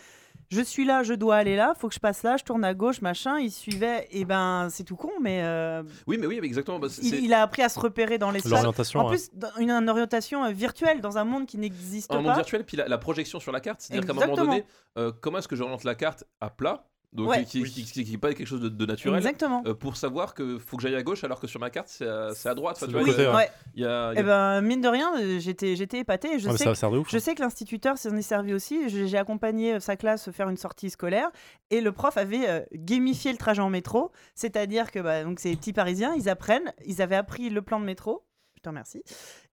Je 0.53 0.61
suis 0.61 0.85
là, 0.85 1.03
je 1.03 1.15
dois 1.15 1.37
aller 1.37 1.57
là, 1.57 1.73
faut 1.79 1.89
que 1.89 1.95
je 1.95 1.99
passe 1.99 2.23
là, 2.23 2.37
je 2.37 2.45
tourne 2.45 2.63
à 2.63 2.75
gauche, 2.75 3.01
machin. 3.01 3.39
Il 3.39 3.51
suivait. 3.51 4.07
Et 4.11 4.27
ben, 4.27 4.69
c'est 4.71 4.85
tout 4.85 4.97
con, 4.97 5.11
mais 5.21 5.41
euh, 5.43 5.83
oui 6.07 6.19
mais 6.21 6.27
oui 6.27 6.39
mais 6.43 6.47
exactement 6.47 6.79
bah, 6.79 6.89
il, 7.03 7.33
a 7.33 7.41
appris 7.41 7.63
à 7.63 7.71
se 7.71 7.81
repérer 7.81 8.19
dans 8.19 8.31
l'espace. 8.31 8.53
L'orientation. 8.53 9.01
En 9.01 9.09
plus, 9.09 9.31
dans 9.33 9.49
une, 9.59 9.71
une 9.71 9.89
orientation 9.89 10.45
euh, 10.45 10.51
virtuelle 10.51 11.01
dans 11.01 11.17
un 11.17 11.25
monde 11.25 11.47
qui 11.47 11.57
n'existe 11.57 12.11
un 12.11 12.17
pas. 12.17 12.21
monde 12.21 12.35
virtuel 12.35 12.65
puis 12.65 12.77
la, 12.77 12.87
la 12.87 12.99
projection 12.99 13.41
sur 13.41 13.51
la 13.51 13.61
carte 13.61 13.81
c'est 13.81 13.95
à 13.95 14.01
dire 14.01 14.07
qu'à 14.07 14.13
un 14.13 14.27
moment 14.27 14.37
donné 14.37 14.65
euh, 14.99 15.11
comment 15.21 15.39
est-ce 15.39 15.49
que 15.49 15.57
j'oriente 15.57 15.85
la 15.85 15.95
carte 15.95 16.25
à 16.41 16.51
plat 16.51 16.85
donc 17.13 17.29
Ouais. 17.29 17.45
qui, 17.45 17.63
qui, 17.65 17.85
qui- 17.85 18.05
qui 18.05 18.15
est 18.15 18.19
pas 18.19 18.33
quelque 18.33 18.47
chose 18.47 18.61
de, 18.63 18.69
de 18.71 18.87
naturel. 18.87 19.19
Exactement. 19.19 19.63
euh, 19.67 19.75
pour 19.75 19.97
savoir 19.97 20.33
que 20.35 20.59
faut 20.59 20.77
que 20.77 20.83
j'aille 20.83 20.95
à 20.97 21.03
gauche 21.03 21.25
alors 21.25 21.41
que 21.41 21.47
sur 21.47 21.61
ma 21.61 21.69
carte 21.71 21.89
c'est 21.89 22.07
à, 22.07 22.55
droite. 22.55 22.77
Enfin, 22.77 22.87
tu 22.87 22.93
vois, 22.93 23.05
côté, 23.05 23.27
ouais. 23.29 23.51
il 23.75 23.83
y 23.83 23.87
a- 23.87 24.13
il 24.13 24.17
y 24.17 24.19
a- 24.19 24.21
Eh 24.21 24.23
ben, 24.23 24.61
mine 24.63 24.81
de 24.81 24.89
rien, 24.89 25.13
euh, 25.21 25.39
j'étais, 25.39 25.77
j'étais 25.77 25.99
épatée. 25.99 26.35
et 26.35 26.39
Je 26.39 26.49
Ah, 26.49 26.53
mais 26.53 26.59
sais 26.59 26.65
ça 26.65 26.75
sert 26.75 26.91
de 26.91 26.99
ouf. 26.99 27.09
Je 27.11 27.19
sais 27.19 27.35
que 27.35 27.43
l'instituteur 27.43 27.99
s'en 27.99 28.17
est 28.17 28.23
servi 28.23 28.55
aussi. 28.55 28.89
J'ai 28.89 29.19
accompagné 29.19 29.75
euh, 29.75 29.81
sa 29.81 29.97
classe 29.97 30.31
faire 30.31 30.49
une 30.49 30.57
sortie 30.57 30.89
scolaire 30.91 31.31
et 31.71 31.81
le 31.83 31.93
prof 31.93 32.17
avait 32.17 32.49
euh, 32.49 32.61
gamifié 32.75 33.31
le 33.33 33.39
trajet 33.39 33.61
en 33.63 33.71
métro. 33.71 34.11
C'est-à-dire 34.35 34.91
que 34.91 34.99
bah, 35.01 35.23
donc, 35.25 35.39
ces 35.41 35.55
petits 35.57 35.73
Parisiens, 35.75 36.15
ils 36.17 36.29
apprennent, 36.29 36.73
ils 36.87 37.03
avaient 37.03 37.17
appris 37.17 37.51
le 37.51 37.61
plan 37.63 37.79
de 37.79 37.85
métro. 37.85 38.25
Je 38.57 38.63
te 38.63 38.69
remercie. 38.69 39.03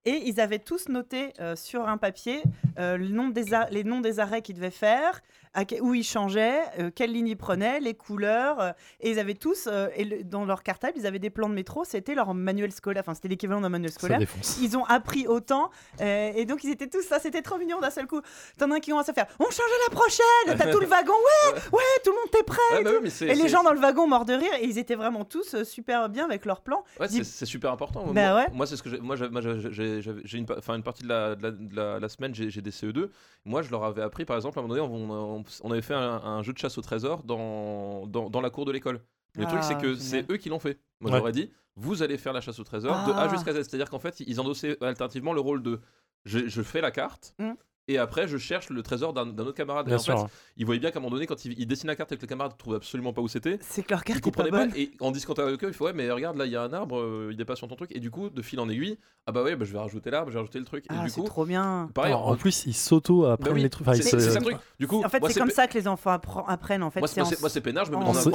Et 0.04 0.22
ils 0.26 0.40
avaient 0.40 0.60
tous 0.60 0.88
noté 0.88 1.32
euh, 1.40 1.56
sur 1.56 1.88
un 1.88 1.98
papier 1.98 2.42
euh, 2.78 2.96
le 2.96 3.08
nom 3.08 3.28
des 3.28 3.52
a- 3.52 3.68
les 3.70 3.82
noms 3.84 4.00
des 4.00 4.20
arrêts 4.20 4.40
qu'ils 4.40 4.54
devaient 4.54 4.70
faire, 4.70 5.20
que- 5.20 5.26
où 5.82 5.94
ils 5.94 6.04
changeaient, 6.04 6.60
euh, 6.78 6.90
quelle 6.94 7.12
ligne 7.12 7.28
ils 7.28 7.36
prenaient, 7.36 7.80
les 7.80 7.94
couleurs. 7.94 8.60
euh, 8.60 8.72
et 9.00 9.10
ils 9.10 9.18
avaient 9.18 9.34
tous, 9.34 9.66
euh, 9.66 9.88
et 9.96 10.04
le- 10.04 10.24
dans 10.24 10.44
leur 10.44 10.62
cartable, 10.62 10.94
ils 10.96 11.06
avaient 11.06 11.18
des 11.18 11.30
plans 11.30 11.48
de 11.48 11.54
métro. 11.54 11.84
C'était 11.84 12.14
leur 12.14 12.32
manuel 12.34 12.72
scolaire. 12.72 13.02
Enfin, 13.04 13.14
c'était 13.14 13.28
l'équivalent 13.28 13.60
d'un 13.60 13.68
manuel 13.68 13.90
scolaire 13.92 14.20
ils 14.60 14.76
ont 14.76 14.84
appris 14.84 15.26
autant 15.26 15.70
euh, 16.00 16.32
et 16.34 16.44
donc 16.44 16.64
ils 16.64 16.70
étaient 16.70 16.86
tous 16.88 17.02
ça 17.02 17.18
c'était 17.18 17.42
trop 17.42 17.58
mignon 17.58 17.80
d'un 17.80 17.90
seul 17.90 18.06
coup 18.06 18.20
t'en 18.58 18.70
as 18.70 18.76
un 18.76 18.80
qui 18.80 18.90
commence 18.90 19.08
à 19.08 19.12
faire 19.12 19.26
on 19.38 19.44
change 19.44 19.58
à 19.58 19.90
la 19.90 19.96
prochaine 19.96 20.58
t'as 20.58 20.70
tout 20.72 20.80
le 20.80 20.86
wagon 20.86 21.12
ouais 21.12 21.52
ouais 21.72 21.82
tout 22.04 22.10
le 22.10 22.16
monde 22.16 22.30
t'es 22.32 22.42
prêt 22.42 22.58
Ouais, 22.72 22.82
bah 22.84 22.90
oui, 23.02 23.10
et 23.28 23.34
les 23.34 23.48
gens 23.48 23.62
dans 23.62 23.72
le 23.72 23.80
wagon 23.80 24.06
morts 24.06 24.24
de 24.24 24.34
rire 24.34 24.52
et 24.60 24.64
ils 24.64 24.78
étaient 24.78 24.94
vraiment 24.94 25.24
tous 25.24 25.62
super 25.64 26.08
bien 26.08 26.24
avec 26.26 26.44
leur 26.44 26.60
plan 26.60 26.84
Ouais, 26.98 27.08
Dis- 27.08 27.24
c'est 27.24 27.46
super 27.46 27.72
important. 27.72 28.04
Moi, 28.04 28.12
Bah 28.14 28.30
moi, 28.32 28.40
ouais. 28.40 28.46
moi, 28.52 28.66
c'est 28.66 28.76
ce 28.76 28.82
que 28.82 28.90
j'ai- 28.90 29.00
moi, 29.00 29.16
j'ai- 29.16 30.38
une, 30.38 30.82
partie 30.82 31.02
de 31.02 31.08
la, 31.08 31.34
de 31.34 31.42
la, 31.42 31.50
de 31.50 31.76
la- 31.76 31.98
la 32.00 32.08
semaine, 32.08 32.34
j'ai 32.34 32.50
j'ai 32.50 32.60
des 32.62 32.70
CE2. 32.70 33.10
Moi, 33.44 33.62
je 33.62 33.70
leur 33.70 33.84
avais 33.84 34.02
appris, 34.02 34.24
par 34.24 34.36
exemple, 34.36 34.58
à 34.58 34.62
un 34.62 34.66
moment 34.66 34.74
donné, 34.74 34.86
on, 35.10 35.10
on- 35.38 35.39
on 35.62 35.70
avait 35.70 35.82
fait 35.82 35.94
un, 35.94 36.00
un 36.00 36.42
jeu 36.42 36.52
de 36.52 36.58
chasse 36.58 36.78
au 36.78 36.82
trésor 36.82 37.22
dans, 37.24 38.06
dans, 38.06 38.30
dans 38.30 38.40
la 38.40 38.50
cour 38.50 38.64
de 38.64 38.72
l'école. 38.72 39.00
Le 39.36 39.44
truc, 39.46 39.62
c'est 39.62 39.74
Ah, 39.74 39.80
que 39.80 39.94
c'est 39.94 40.30
eux 40.30 40.36
qui 40.36 40.48
l'ont 40.48 40.58
fait. 40.58 40.78
Moi, 41.00 41.10
Ouais. 41.12 41.18
j'aurais 41.18 41.32
dit, 41.32 41.50
vous 41.76 42.02
allez 42.02 42.18
faire 42.18 42.32
la 42.32 42.40
chasse 42.40 42.58
au 42.58 42.64
trésor 42.64 43.06
de 43.06 43.12
A 43.12 43.22
Ah. 43.22 43.28
jusqu'à 43.28 43.52
Z. 43.52 43.56
C'est-à-dire 43.62 43.88
qu'en 43.88 44.00
fait, 44.00 44.20
ils 44.20 44.40
endossaient 44.40 44.76
alternativement 44.82 45.32
le 45.32 45.40
rôle 45.40 45.62
de 45.62 45.80
je, 46.24 46.48
je 46.48 46.62
fais 46.62 46.80
la 46.80 46.90
carte. 46.90 47.34
Mm. 47.38 47.52
Et 47.90 47.98
après, 47.98 48.28
je 48.28 48.36
cherche 48.38 48.70
le 48.70 48.82
trésor 48.82 49.12
d'un 49.12 49.26
autre 49.38 49.52
camarade. 49.52 49.86
Et 49.86 49.90
Bien 49.90 49.96
en 49.96 50.00
sûr. 50.00 50.20
fait, 50.28 50.32
ils 50.56 50.64
voyaient 50.64 50.80
bien 50.80 50.90
qu'à 50.90 50.98
un 50.98 51.02
moment 51.02 51.14
donné, 51.14 51.26
quand 51.26 51.44
ils, 51.44 51.58
ils 51.58 51.66
dessinaient 51.66 51.92
la 51.92 51.96
carte 51.96 52.12
avec 52.12 52.22
le 52.22 52.28
camarade, 52.28 52.52
ils 52.54 52.58
trouvaient 52.58 52.76
absolument 52.76 53.12
pas 53.12 53.20
où 53.20 53.28
c'était 53.28 53.58
c'est 53.60 53.82
que 53.82 53.90
leur 53.90 54.00
ils 54.00 54.04
carte 54.04 54.18
est 54.18 54.30
pas 54.30 54.44
comprenaient 54.44 54.68
pas, 54.70 54.78
et 54.78 54.92
en 55.00 55.10
discutant 55.10 55.42
avec 55.42 55.62
eux 55.64 55.68
il 55.68 55.74
faut 55.74 55.86
ouais 55.86 55.92
mais 55.92 56.10
regarde 56.10 56.36
là 56.36 56.46
il 56.46 56.52
y 56.52 56.56
a 56.56 56.62
un 56.62 56.72
arbre 56.72 56.98
euh, 57.00 57.30
il 57.32 57.40
est 57.40 57.44
pas 57.44 57.56
sur 57.56 57.66
ton 57.68 57.74
truc. 57.76 57.90
Et 57.94 58.00
du 58.00 58.10
coup 58.10 58.30
de 58.30 58.42
fil 58.42 58.60
en 58.60 58.68
aiguille 58.68 58.98
ah 59.26 59.32
bah 59.32 59.42
ouais 59.42 59.56
bah, 59.56 59.64
je 59.64 59.72
vais 59.72 59.78
rajouter 59.78 60.10
l'arbre 60.10 60.28
je 60.28 60.34
vais 60.34 60.38
rajouter 60.40 60.58
le 60.58 60.64
truc. 60.64 60.84
Et 60.84 60.88
ah 60.90 61.04
du 61.04 61.10
coup 61.12 61.22
trop 61.24 61.44
bien. 61.44 61.90
pareil 61.94 62.12
Alors, 62.12 62.28
en- 62.28 62.32
en 62.32 62.36
plus, 62.36 62.64
ils 62.66 62.74
s'auto 62.74 63.22
bah 63.22 63.32
apprennent 63.32 63.54
oui, 63.54 63.62
les 63.62 63.70
trucs. 63.70 63.86
Enfin, 63.88 63.96
ils 63.96 64.02
c'est 64.02 64.16
le 64.16 64.42
truc. 64.44 64.56
Du 64.78 64.86
coup 64.86 65.02
en 65.04 65.08
fait 65.08 65.22
c'est 65.26 65.38
comme 65.38 65.50
ça 65.50 65.66
que 65.66 65.74
les 65.74 65.88
enfants 65.88 66.14
appre- 66.16 66.44
apprennent 66.46 66.82
en 66.82 66.90
fait. 66.90 67.00
Moi 67.00 67.08
c'est 67.08 67.20
en- 67.20 67.60
peinard 67.62 67.84
je 67.86 67.90
me 67.90 67.96
mets 67.96 68.04
en 68.04 68.12
dans 68.12 68.18
un 68.18 68.30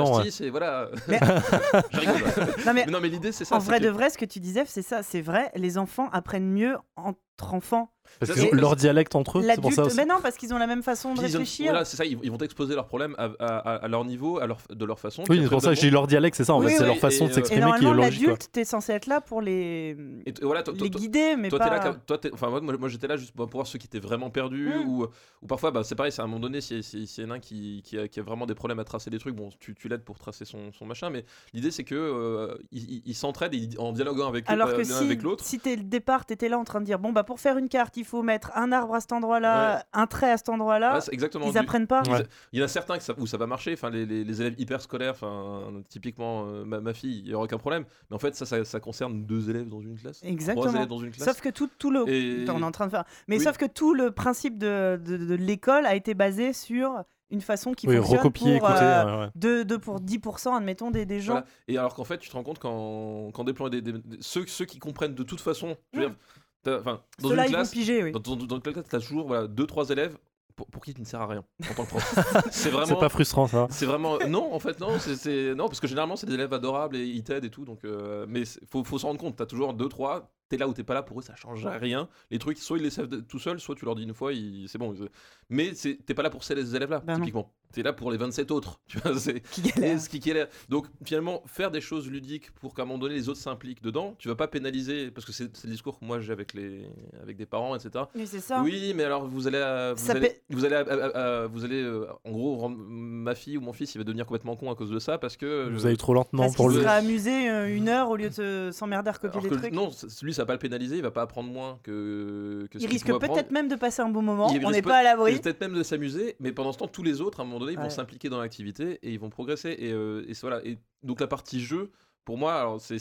en 0.00 0.22
et 0.22 0.50
voilà. 0.50 0.88
Non 2.90 3.00
mais 3.00 3.08
l'idée 3.08 3.32
c'est 3.32 3.44
ça 3.44 3.56
en 3.56 3.58
vrai 3.58 3.78
que- 3.78 3.84
de 3.84 3.88
vrai 3.90 4.10
ce 4.10 4.18
que 4.18 4.24
tu 4.24 4.40
disais 4.40 4.64
c'est 4.66 4.82
ça 4.82 5.02
c'est 5.02 5.20
vrai 5.20 5.50
les 5.54 5.78
enfants 5.78 6.08
apprennent 6.12 6.50
mieux 6.50 6.76
entre 6.96 7.18
enfants 7.54 7.90
Parce 8.20 8.32
qu'ils 8.32 8.44
ont 8.44 8.48
leur 8.52 8.76
dialecte 8.76 9.14
entre 9.14 9.38
eux, 9.38 9.42
c'est 9.42 9.60
pour 9.60 9.72
ça 9.72 9.84
aussi. 9.84 9.96
mais 9.96 10.04
non 10.06 10.16
parce 10.22 10.36
qu'ils 10.36 10.52
ont 10.54 10.58
la 10.58 10.66
même 10.66 10.82
façon 10.82 11.14
de 11.14 11.20
réfléchir 11.20 11.66
voilà 11.66 11.84
c'est 11.84 11.96
ça 11.96 12.04
ils, 12.04 12.18
ils 12.22 12.30
vont 12.30 12.38
exposer 12.38 12.74
leurs 12.74 12.86
problèmes 12.86 13.14
à, 13.18 13.28
à- 13.38 13.46
à- 13.58 13.74
à 13.84 13.88
leur 13.88 14.04
niveau 14.04 14.38
à 14.38 14.46
leur, 14.46 14.58
de 14.70 14.84
leur 14.84 14.98
façon 14.98 15.22
Oui, 15.28 15.40
c'est 15.42 15.48
pour 15.48 15.60
ça 15.60 15.74
que 15.74 15.80
j'ai 15.80 15.90
leur 15.90 16.06
dialecte, 16.06 16.36
c'est 16.36 16.44
ça 16.44 16.54
en 16.54 16.60
Oui, 16.60 16.66
fait, 16.66 16.72
c'est 16.76 16.80
oui, 16.82 16.86
leur 16.86 16.96
façon 16.98 17.26
de 17.26 17.30
euh, 17.30 17.34
s'exprimer 17.34 17.70
qui 17.78 17.84
est 17.84 17.92
logique. 17.92 18.26
l'adulte 18.26 18.48
t'es 18.52 18.64
censé 18.64 18.92
être 18.92 19.06
là 19.06 19.20
pour 19.20 19.40
les 19.42 19.96
et 20.26 20.32
t- 20.32 20.44
voilà 20.44 20.62
toi- 20.62 20.74
les 20.78 20.90
guider 20.90 21.36
mais 21.36 21.48
toi, 21.48 21.58
pas 21.58 21.64
t'es 21.68 21.70
là, 21.88 21.94
toi, 22.06 22.18
t'es- 22.18 22.30
enfin, 22.32 22.48
moi, 22.50 22.60
moi, 22.60 22.88
j'étais 22.88 23.06
là 23.06 23.16
juste 23.16 23.34
pour 23.34 23.46
voir 23.48 23.66
ceux 23.66 23.78
qui 23.78 23.86
étaient 23.86 23.98
vraiment 24.00 24.30
perdus 24.30 24.68
Mm. 24.68 24.88
ou, 24.88 25.06
ou 25.42 25.46
parfois, 25.46 25.70
bah, 25.70 25.82
c'est 25.84 25.94
pareil, 25.94 26.12
c'est 26.12 26.20
à 26.20 26.24
un 26.24 26.28
moment 26.28 26.40
donné, 26.40 26.60
s'il 26.60 26.82
si, 26.82 27.06
si 27.06 27.22
y 27.22 27.24
en 27.24 27.30
a 27.30 27.34
un 27.34 27.38
qui, 27.40 27.82
qui, 27.84 27.98
a, 27.98 28.08
qui 28.08 28.20
a 28.20 28.22
vraiment 28.22 28.46
des 28.46 28.54
problèmes 28.54 28.78
à 28.78 28.84
tracer 28.84 29.10
des 29.10 29.18
trucs, 29.18 29.34
bon, 29.34 29.50
tu, 29.60 29.74
tu 29.74 29.88
l'aides 29.88 30.02
pour 30.04 30.18
tracer 30.18 30.44
son, 30.44 30.72
son 30.72 30.84
machin, 30.86 31.10
mais 31.10 31.24
l'idée 31.52 31.70
c'est 31.70 31.84
que 31.84 31.94
euh, 31.94 32.56
ils 32.72 33.14
s'entraident 33.14 33.76
en 33.78 33.92
dialoguant 33.92 34.28
avec, 34.28 34.48
eux, 34.48 34.52
Alors 34.52 34.68
euh, 34.68 34.72
que 34.72 34.78
l'un 34.78 34.84
si, 34.84 35.04
avec 35.04 35.22
l'autre. 35.22 35.44
si 35.44 35.58
dès 35.58 35.76
le 35.76 35.82
départ, 35.84 36.24
t'étais 36.26 36.48
là 36.48 36.58
en 36.58 36.64
train 36.64 36.80
de 36.80 36.86
dire 36.86 36.98
bon 36.98 37.12
bah 37.12 37.24
pour 37.24 37.40
faire 37.40 37.58
une 37.58 37.68
carte, 37.68 37.96
il 37.98 38.04
faut 38.04 38.22
mettre 38.22 38.50
un 38.56 38.72
arbre 38.72 38.94
à 38.94 39.00
cet 39.00 39.12
endroit-là, 39.12 39.84
un 39.92 40.06
trait 40.06 40.30
à 40.30 40.36
cet 40.36 40.48
endroit-là, 40.48 40.94
Ouais, 40.94 41.00
exactement. 41.12 41.46
ils 41.46 41.52
du- 41.52 41.58
apprennent 41.58 41.86
pas. 41.86 42.02
Ouais. 42.08 42.22
Il 42.52 42.58
y 42.58 42.62
en 42.62 42.64
a 42.64 42.68
certains 42.68 42.96
que 42.96 43.02
ça- 43.04 43.14
où 43.18 43.26
ça 43.26 43.36
va 43.36 43.46
marcher, 43.46 43.72
enfin 43.74 43.90
les, 43.90 44.06
les- 44.06 44.24
les 44.24 44.40
élèves 44.40 44.54
hyper 44.58 44.80
scolaires, 44.80 45.12
enfin 45.12 45.64
typiquement 45.88 46.46
euh, 46.46 46.64
ma, 46.64 46.80
ma 46.80 46.94
fille, 46.94 47.18
il 47.20 47.24
n'y 47.28 47.34
aura 47.34 47.44
aucun 47.44 47.58
problème. 47.58 47.84
Mais 48.10 48.16
en 48.16 48.18
fait, 48.18 48.34
ça, 48.34 48.46
ça, 48.46 48.64
ça 48.64 48.80
concerne 48.80 49.24
deux 49.26 49.50
élèves 49.50 49.68
dans 49.68 49.80
une 49.80 49.98
classe, 49.98 50.18
trois 50.18 50.30
Exactement. 50.30 50.70
élèves 50.70 50.86
dans 50.88 50.98
une 50.98 51.10
classe. 51.10 51.28
Sauf 51.28 51.40
que 51.40 51.48
tout, 51.48 51.68
tout 51.78 51.90
le, 51.90 52.08
Et- 52.08 52.48
on 52.50 52.60
est 52.60 52.64
en 52.64 52.70
train 52.72 52.86
de 52.86 52.90
faire, 52.90 53.04
mais 53.26 53.36
Oui. 53.38 53.44
sauf 53.44 53.56
que 53.56 53.66
tout 53.66 53.94
le 53.94 54.10
principe 54.10 54.58
de, 54.58 55.00
de, 55.04 55.16
de 55.16 55.34
l'école 55.34 55.86
a 55.86 55.94
été 55.94 56.14
basé 56.14 56.52
sur 56.52 57.02
une 57.30 57.42
façon 57.42 57.74
qui 57.74 57.86
Oui, 57.86 57.96
fonctionne 57.96 58.18
recopier, 58.20 58.58
pour, 58.58 58.68
écouter. 58.70 58.84
euh, 58.84 59.20
ouais, 59.26 59.30
de, 59.34 59.62
de 59.62 59.76
pour 59.76 60.00
10% 60.00 60.56
admettons 60.56 60.90
des, 60.90 61.04
des 61.04 61.20
gens. 61.20 61.32
Voilà. 61.34 61.46
Et 61.68 61.76
alors 61.76 61.94
qu'en 61.94 62.04
fait, 62.04 62.16
tu 62.16 62.30
te 62.30 62.34
rends 62.34 62.42
compte 62.42 62.58
qu'en 62.58 63.30
qu'en 63.32 63.44
déployant 63.44 63.68
des, 63.68 63.82
des- 63.82 63.92
des- 63.92 64.16
ceux, 64.20 64.46
ceux 64.46 64.64
qui 64.64 64.78
comprennent 64.78 65.14
de 65.14 65.22
toute 65.22 65.42
façon, 65.42 65.76
je 65.92 66.00
veux 66.00 66.06
dire, 66.06 66.14
t'as- 66.16 66.24
enfin, 66.66 67.00
dans 67.20 67.30
une 67.30 67.44
classe, 67.46 67.70
piger, 67.70 68.02
oui. 68.02 68.12
dans, 68.12 68.20
dans, 68.20 68.36
dans 68.36 68.56
une 68.56 68.62
classe, 68.62 68.84
t'as 68.88 69.00
toujours 69.00 69.26
voilà, 69.26 69.46
deux 69.46 69.66
trois 69.66 69.88
élèves 69.90 70.16
pour, 70.56 70.66
pour 70.66 70.82
qui 70.84 70.92
tu 70.92 71.00
ne 71.00 71.06
sers 71.06 71.20
à 71.20 71.26
rien 71.28 71.44
en 71.70 71.74
tant 71.74 71.84
que 71.84 71.88
prof. 71.90 72.14
c'est 72.14 72.50
C'est 72.52 72.70
vraiment. 72.70 72.96
pas 72.96 73.08
frustrant 73.08 73.46
ça. 73.46 73.66
C'est 73.70 73.86
vraiment 73.86 74.18
non 74.28 74.52
en 74.52 74.58
fait 74.58 74.80
non 74.80 74.98
c'est- 74.98 75.14
c'est 75.16 75.54
non 75.54 75.68
parce 75.68 75.78
que 75.80 75.86
généralement 75.86 76.16
c'est 76.16 76.26
des 76.26 76.34
élèves 76.34 76.52
adorables 76.52 76.96
et 76.96 77.04
ils 77.06 77.22
t'aident 77.22 77.44
et 77.44 77.50
tout 77.50 77.64
donc 77.64 77.84
euh, 77.84 78.26
mais 78.28 78.44
c'est- 78.44 78.60
faut 78.70 78.82
faut 78.82 78.98
s'en 78.98 79.08
rendre 79.08 79.20
compte 79.20 79.36
t'as 79.36 79.46
toujours 79.46 79.72
deux 79.72 79.88
trois 79.88 80.30
t'es 80.48 80.56
là 80.56 80.66
ou 80.68 80.72
t'es 80.72 80.82
pas 80.84 80.94
là 80.94 81.02
pour 81.02 81.18
eux 81.18 81.22
ça 81.22 81.34
change 81.36 81.66
rien 81.66 82.08
les 82.30 82.38
trucs 82.38 82.58
soit 82.58 82.78
ils 82.78 82.84
les 82.84 82.90
savent 82.90 83.08
tout 83.28 83.38
seuls 83.38 83.60
soit 83.60 83.74
tu 83.74 83.84
leur 83.84 83.94
dis 83.94 84.02
une 84.02 84.14
fois 84.14 84.32
ils- 84.32 84.66
c'est 84.68 84.78
bon 84.78 84.94
ils- 84.94 85.08
mais 85.50 85.74
c'est- 85.74 85.98
t'es 86.06 86.14
pas 86.14 86.22
là 86.22 86.30
pour 86.30 86.44
ces 86.44 86.54
élèves 86.74 86.90
là 86.90 87.00
Bah 87.00 87.12
non. 87.14 87.18
typiquement 87.20 87.52
t'es 87.72 87.82
là 87.82 87.92
pour 87.92 88.10
les 88.10 88.16
27 88.16 88.50
autres 88.50 88.80
tu 88.86 88.98
vois 88.98 89.14
c'est 89.18 89.40
Qui 89.40 89.62
ce 89.70 90.08
qui 90.08 90.20
qui 90.20 90.30
est 90.30 90.34
là. 90.34 90.46
Donc 90.70 90.86
finalement, 91.04 91.42
faire 91.46 91.70
des 91.70 91.82
choses 91.82 92.08
ludiques 92.08 92.50
pour 92.52 92.74
qu'à 92.74 92.82
un 92.82 92.84
moment 92.86 92.98
donné 92.98 93.14
les 93.14 93.28
autres 93.28 93.40
s'impliquent 93.40 93.82
dedans, 93.82 94.14
tu 94.18 94.28
vas 94.28 94.34
pas 94.36 94.48
pénaliser, 94.48 95.10
parce 95.10 95.26
que 95.26 95.32
c'est 95.32 95.44
le 95.64 95.70
discours 95.70 95.98
que 95.98 96.04
moi 96.04 96.18
j'ai 96.20 96.32
avec, 96.32 96.54
les, 96.54 96.86
avec 97.22 97.36
des 97.36 97.44
parents, 97.44 97.76
etc. 97.76 98.06
Oui, 98.14 98.26
c'est 98.26 98.40
ça. 98.40 98.62
Oui, 98.62 98.94
mais 98.96 99.04
alors 99.04 99.26
vous 99.28 99.46
allez, 99.46 99.58
à- 99.58 99.92
vous 99.92 100.10
allez, 100.10 100.40
vous 100.48 100.64
allez, 100.64 100.76
à- 100.76 100.80
à- 100.80 101.42
à- 101.42 101.46
vous 101.46 101.64
allez 101.64 101.82
euh, 101.82 102.06
en 102.24 102.30
gros, 102.30 102.56
rendre 102.56 102.78
ma 102.78 103.34
fille 103.34 103.58
ou 103.58 103.60
mon 103.60 103.74
fils, 103.74 103.94
il 103.94 103.98
va 103.98 104.04
devenir 104.04 104.24
complètement 104.24 104.56
con 104.56 104.70
à 104.70 104.74
cause 104.74 104.90
de 104.90 104.98
ça, 104.98 105.18
parce 105.18 105.36
que. 105.36 105.68
Vous 105.70 105.80
je- 105.80 105.86
allez 105.88 105.96
trop 105.98 106.14
lentement 106.14 106.44
Parce 106.44 106.56
pour 106.56 106.68
qu'il 106.68 106.76
le. 106.78 106.82
sera 106.84 106.94
amusé 106.94 107.50
euh, 107.50 107.74
une 107.76 107.88
heure 107.90 108.08
au 108.08 108.16
lieu 108.16 108.30
de 108.30 108.34
se- 108.34 108.70
s'emmerder 108.72 109.10
à 109.10 109.12
recopier 109.12 109.42
des 109.42 109.56
trucs. 109.56 109.72
non, 109.74 109.90
lui 110.22 110.32
ça 110.38 110.42
va 110.42 110.46
pas 110.46 110.52
le 110.54 110.58
pénaliser, 110.60 110.96
il 110.96 111.02
va 111.02 111.10
pas 111.10 111.22
apprendre 111.22 111.50
moins 111.50 111.78
que. 111.82 112.66
que 112.70 112.78
ce 112.78 112.84
il 112.84 112.88
risque 112.88 113.12
peut-être 113.18 113.50
même 113.50 113.68
de 113.68 113.74
passer 113.74 114.02
un 114.02 114.08
bon 114.08 114.22
moment. 114.22 114.48
Il 114.50 114.64
On 114.64 114.70
n'est 114.70 114.82
pas 114.82 114.98
à 114.98 115.02
l'abri. 115.02 115.38
peut-être 115.40 115.60
même 115.60 115.74
de 115.74 115.82
s'amuser, 115.82 116.36
mais 116.40 116.52
pendant 116.52 116.72
ce 116.72 116.78
temps, 116.78 116.88
tous 116.88 117.02
les 117.02 117.20
autres, 117.20 117.40
à 117.40 117.42
un 117.42 117.46
moment 117.46 117.58
donné, 117.58 117.72
ils 117.72 117.78
vont 117.78 117.90
s'impliquer 117.90 118.28
dans 118.28 118.40
l'activité 118.40 118.98
et 119.02 119.12
ils 119.12 119.18
vont 119.18 119.30
progresser. 119.30 119.74
Et, 119.78 119.92
euh, 119.92 120.24
et 120.28 120.32
voilà. 120.40 120.64
Et 120.64 120.78
donc 121.02 121.20
la 121.20 121.26
partie 121.26 121.60
jeu, 121.60 121.90
pour 122.24 122.38
moi, 122.38 122.54
alors 122.54 122.80
c'est, 122.80 122.98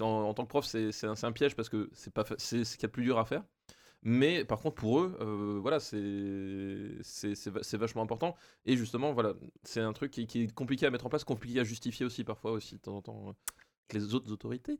en, 0.00 0.06
en 0.06 0.34
tant 0.34 0.44
que 0.44 0.48
prof, 0.48 0.64
c'est, 0.64 1.04
un, 1.04 1.14
un 1.22 1.32
piège 1.32 1.54
parce 1.54 1.68
que 1.68 1.90
c'est 1.92 2.12
pas, 2.12 2.24
c'est 2.38 2.64
ce 2.64 2.74
qu'il 2.76 2.82
y 2.82 2.86
a 2.86 2.88
de 2.88 2.92
plus 2.92 3.04
dur 3.04 3.18
à 3.18 3.24
faire. 3.24 3.44
Mais 4.02 4.44
par 4.44 4.58
contre, 4.60 4.74
pour 4.74 5.00
eux, 5.00 5.16
euh, 5.20 5.58
voilà, 5.62 5.80
c'est 5.80 7.76
vachement 7.78 8.02
important. 8.02 8.36
Et 8.66 8.76
justement, 8.76 9.14
voilà, 9.14 9.32
c'est 9.62 9.80
un 9.80 9.94
truc 9.94 10.10
qui, 10.10 10.26
qui 10.26 10.42
est 10.42 10.52
compliqué 10.52 10.84
à 10.86 10.90
mettre 10.90 11.06
en 11.06 11.08
place, 11.08 11.24
compliqué 11.24 11.60
à 11.60 11.64
justifier 11.64 12.04
aussi 12.04 12.22
parfois 12.24 12.52
aussi 12.52 12.74
de 12.74 12.80
temps 12.80 12.96
en 12.96 13.02
temps. 13.02 13.34
Euh, 13.92 13.98
Les 13.98 14.14
autres 14.14 14.32
autorités. 14.32 14.78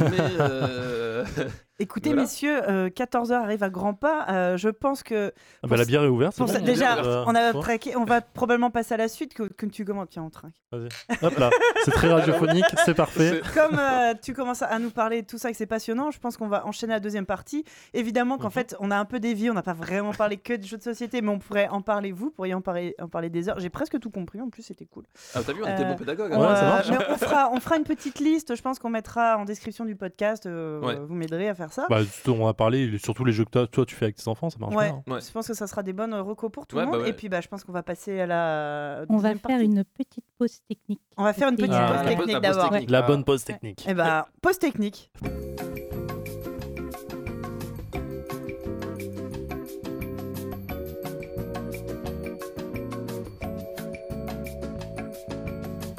Mais 0.00 0.18
euh, 0.40 1.24
Écoutez, 1.78 2.08
Voilà. 2.08 2.22
messieurs, 2.22 2.58
14h 2.88 3.32
arrive 3.34 3.62
à 3.62 3.68
grands 3.68 3.92
pas. 3.92 4.26
Euh, 4.30 4.56
je 4.56 4.70
pense 4.70 5.02
que 5.02 5.30
Ah 5.62 5.66
bah, 5.66 5.76
la 5.76 5.84
bière 5.84 6.02
est 6.04 6.08
ouverte. 6.08 6.38
bon, 6.38 6.46
déjà, 6.64 6.96
euh, 7.04 7.22
on 7.26 7.34
a 7.34 7.52
bon. 7.52 7.60
traqué, 7.60 7.94
on 7.96 8.04
va 8.06 8.22
probablement 8.22 8.70
passer 8.70 8.94
à 8.94 8.96
la 8.96 9.08
suite. 9.08 9.34
Que, 9.34 9.42
que 9.42 9.66
tu 9.66 9.84
commences, 9.84 10.08
tiens, 10.10 10.22
on 10.22 10.30
trinque. 10.30 10.54
Hop 10.72 11.36
là, 11.38 11.50
c'est 11.84 11.90
très 11.90 12.10
radiophonique, 12.10 12.64
c'est 12.86 12.94
parfait. 12.94 13.42
Comme 13.52 13.78
euh, 13.78 14.14
tu 14.22 14.32
commences 14.32 14.62
à, 14.62 14.78
nous 14.78 14.88
parler 14.90 15.20
de 15.20 15.26
tout 15.26 15.36
ça 15.36 15.50
et 15.50 15.52
que 15.52 15.58
c'est 15.58 15.66
passionnant, 15.66 16.10
je 16.10 16.18
pense 16.18 16.38
qu'on 16.38 16.48
va 16.48 16.66
enchaîner 16.66 16.94
la 16.94 17.00
deuxième 17.00 17.26
partie. 17.26 17.62
Évidemment 17.92 18.38
qu'en 18.38 18.44
Mhm. 18.46 18.52
fait, 18.52 18.76
on 18.80 18.90
a 18.90 18.96
un 18.96 19.04
peu 19.04 19.20
dévié, 19.20 19.50
on 19.50 19.54
n'a 19.54 19.62
pas 19.62 19.74
vraiment 19.74 20.12
parlé 20.14 20.38
que 20.38 20.54
des 20.54 20.66
jeux 20.66 20.78
de 20.78 20.82
société, 20.82 21.20
mais 21.20 21.28
on 21.28 21.38
pourrait 21.38 21.68
en 21.68 21.82
parler, 21.82 22.10
vous 22.10 22.30
pourriez 22.30 22.54
en 22.54 22.62
parler, 22.62 22.94
en 23.02 23.08
parler 23.08 23.28
des 23.28 23.50
heures. 23.50 23.60
J'ai 23.60 23.68
presque 23.70 24.00
tout 24.00 24.10
compris, 24.10 24.40
en 24.40 24.48
plus, 24.48 24.62
c'était 24.62 24.86
cool. 24.86 25.04
Ah, 25.34 25.40
t'as 25.44 25.52
vu, 25.52 25.62
on 25.62 25.66
était 25.70 25.84
Euh, 25.84 25.90
bon 25.90 25.96
pédagogue. 25.96 26.30
Ouais, 26.32 26.38
hein. 26.38 26.56
ça 26.56 26.64
euh, 26.64 26.70
marche. 26.70 26.88
mais 26.90 26.98
on, 27.10 27.16
fera, 27.18 27.50
on 27.52 27.60
fera 27.60 27.76
une 27.76 27.84
petite 27.84 28.18
liste, 28.18 28.45
je 28.54 28.62
pense 28.62 28.78
qu'on 28.78 28.90
mettra 28.90 29.36
en 29.38 29.44
description 29.44 29.84
du 29.84 29.96
podcast. 29.96 30.46
euh, 30.46 30.80
Ouais. 30.80 30.96
Vous 30.96 31.14
m'aiderez 31.14 31.48
à 31.48 31.54
faire 31.54 31.72
ça. 31.72 31.86
Bah, 31.90 32.00
on 32.28 32.44
va 32.44 32.54
parler 32.54 32.96
surtout 32.98 33.24
les 33.24 33.32
jeux 33.32 33.44
que 33.44 33.50
toi, 33.50 33.66
toi 33.66 33.84
tu 33.86 33.94
fais 33.94 34.04
avec 34.06 34.16
tes 34.16 34.28
enfants, 34.28 34.50
ça 34.50 34.58
marche 34.58 34.74
Ouais, 34.74 34.92
bien. 35.06 35.14
Ouais. 35.14 35.20
je 35.20 35.32
pense 35.32 35.46
que 35.48 35.54
ça 35.54 35.66
sera 35.66 35.82
des 35.82 35.92
bonnes 35.92 36.14
recos 36.14 36.50
pour 36.52 36.66
tout 36.66 36.76
Ouais, 36.76 36.82
le 36.84 36.86
bah 36.90 36.96
monde. 36.98 37.02
ouais. 37.04 37.10
Et 37.10 37.12
puis, 37.12 37.28
bah, 37.28 37.40
je 37.40 37.48
pense 37.48 37.64
qu'on 37.64 37.72
va 37.72 37.82
passer 37.82 38.20
à 38.20 38.26
la. 38.26 39.04
On 39.08 39.16
va 39.16 39.30
faire 39.30 39.40
partie. 39.40 39.64
une 39.64 39.82
petite 39.84 40.24
pause 40.38 40.60
technique. 40.68 41.00
On 41.16 41.24
va 41.24 41.32
faire 41.32 41.48
une 41.48 41.56
petite 41.56 41.72
Ah, 41.72 42.02
pause 42.04 42.08
technique 42.16 42.40
d'abord. 42.40 42.74
La 42.88 43.02
bonne 43.02 43.24
pause 43.24 43.44
technique. 43.44 43.88
Et 43.88 43.94
bah, 43.94 44.28
pause 44.42 44.58
technique. 44.58 45.10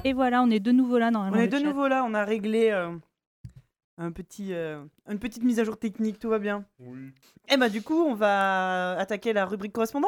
Et 0.07 0.13
voilà, 0.13 0.41
on 0.41 0.49
est 0.49 0.61
de 0.61 0.71
nouveau 0.71 0.97
là 0.97 1.09
On 1.09 1.11
normalement. 1.11 1.38
est 1.38 1.47
le 1.47 1.51
de 1.51 1.57
chat. 1.57 1.63
nouveau 1.65 1.89
là, 1.89 2.05
on 2.07 2.13
a 2.13 2.23
réglé 2.23 2.69
euh, 2.71 2.91
un 3.97 4.11
petit, 4.13 4.53
euh, 4.53 4.81
une 5.09 5.19
petite 5.19 5.43
mise 5.43 5.59
à 5.59 5.65
jour 5.65 5.77
technique, 5.77 6.17
tout 6.17 6.29
va 6.29 6.39
bien. 6.39 6.63
Et 7.49 7.57
bah 7.57 7.67
du 7.67 7.81
coup, 7.81 8.01
on 8.05 8.13
va 8.15 8.91
attaquer 8.97 9.34
la 9.34 9.45
rubrique 9.45 9.73
correspondant. 9.73 10.07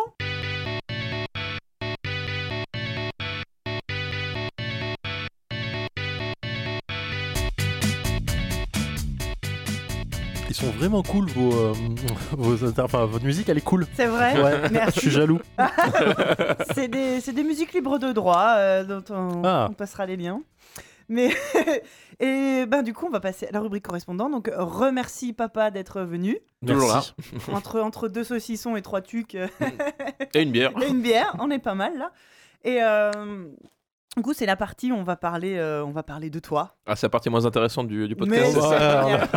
Vraiment 10.68 11.04
cool 11.04 11.28
vos, 11.30 11.54
euh, 11.54 11.74
vos 12.38 12.66
inter- 12.66 12.82
enfin, 12.84 13.06
votre 13.06 13.26
musique, 13.26 13.50
elle 13.50 13.58
est 13.58 13.62
cool. 13.62 13.88
C'est 13.96 14.06
vrai 14.08 14.42
Ouais, 14.42 14.60
je 14.68 14.74
Merci. 14.74 15.00
suis 15.00 15.12
jaloux. 15.12 15.40
c'est 16.74 16.88
des, 16.88 17.22
c'est 17.22 17.34
des 17.34 17.44
musiques 17.44 17.74
libres 17.74 17.98
de 18.00 18.12
droit 18.12 18.54
euh, 18.58 18.84
dont 18.84 19.04
on, 19.14 19.42
Ah. 19.44 19.68
on 19.70 19.74
passera 19.74 20.06
les 20.06 20.18
liens. 20.18 20.42
Mais 21.12 21.32
et 22.20 22.66
ben 22.68 22.84
du 22.84 22.94
coup 22.94 23.08
on 23.08 23.10
va 23.10 23.20
passer 23.20 23.48
à 23.48 23.52
la 23.52 23.62
rubrique 23.62 23.84
correspondant. 23.86 24.30
Donc 24.30 24.52
remercie 24.56 25.34
papa 25.34 25.72
d'être 25.72 26.02
venu 26.02 26.38
Toujours 26.68 26.94
Merci. 26.94 27.14
entre 27.52 27.80
entre 27.80 28.08
deux 28.10 28.24
saucissons 28.24 28.76
et 28.76 28.84
trois 28.84 29.02
tucs 29.02 29.36
Et 30.36 30.42
une 30.44 30.52
bière. 30.52 30.72
et 30.84 30.88
une 30.88 31.02
bière. 31.02 31.36
On 31.40 31.50
est 31.50 31.58
pas 31.58 31.74
mal 31.74 31.98
là. 31.98 32.12
Et 32.64 32.84
euh, 32.84 33.12
du 34.18 34.22
coup 34.22 34.34
c'est 34.34 34.46
la 34.46 34.56
partie 34.56 34.92
où 34.92 34.96
on 34.96 35.04
va 35.04 35.16
parler 35.16 35.58
euh, 35.58 35.84
on 35.84 35.90
va 35.92 36.04
parler 36.04 36.30
de 36.30 36.38
toi. 36.38 36.76
Ah, 36.86 36.96
c'est 36.96 37.08
la 37.08 37.10
partie 37.10 37.32
moins 37.32 37.46
intéressante 37.48 37.88
du, 37.88 38.08
du 38.08 38.14
Mais 38.14 38.28
podcast. 38.44 38.62
ça 38.62 39.06
bien. 39.06 39.28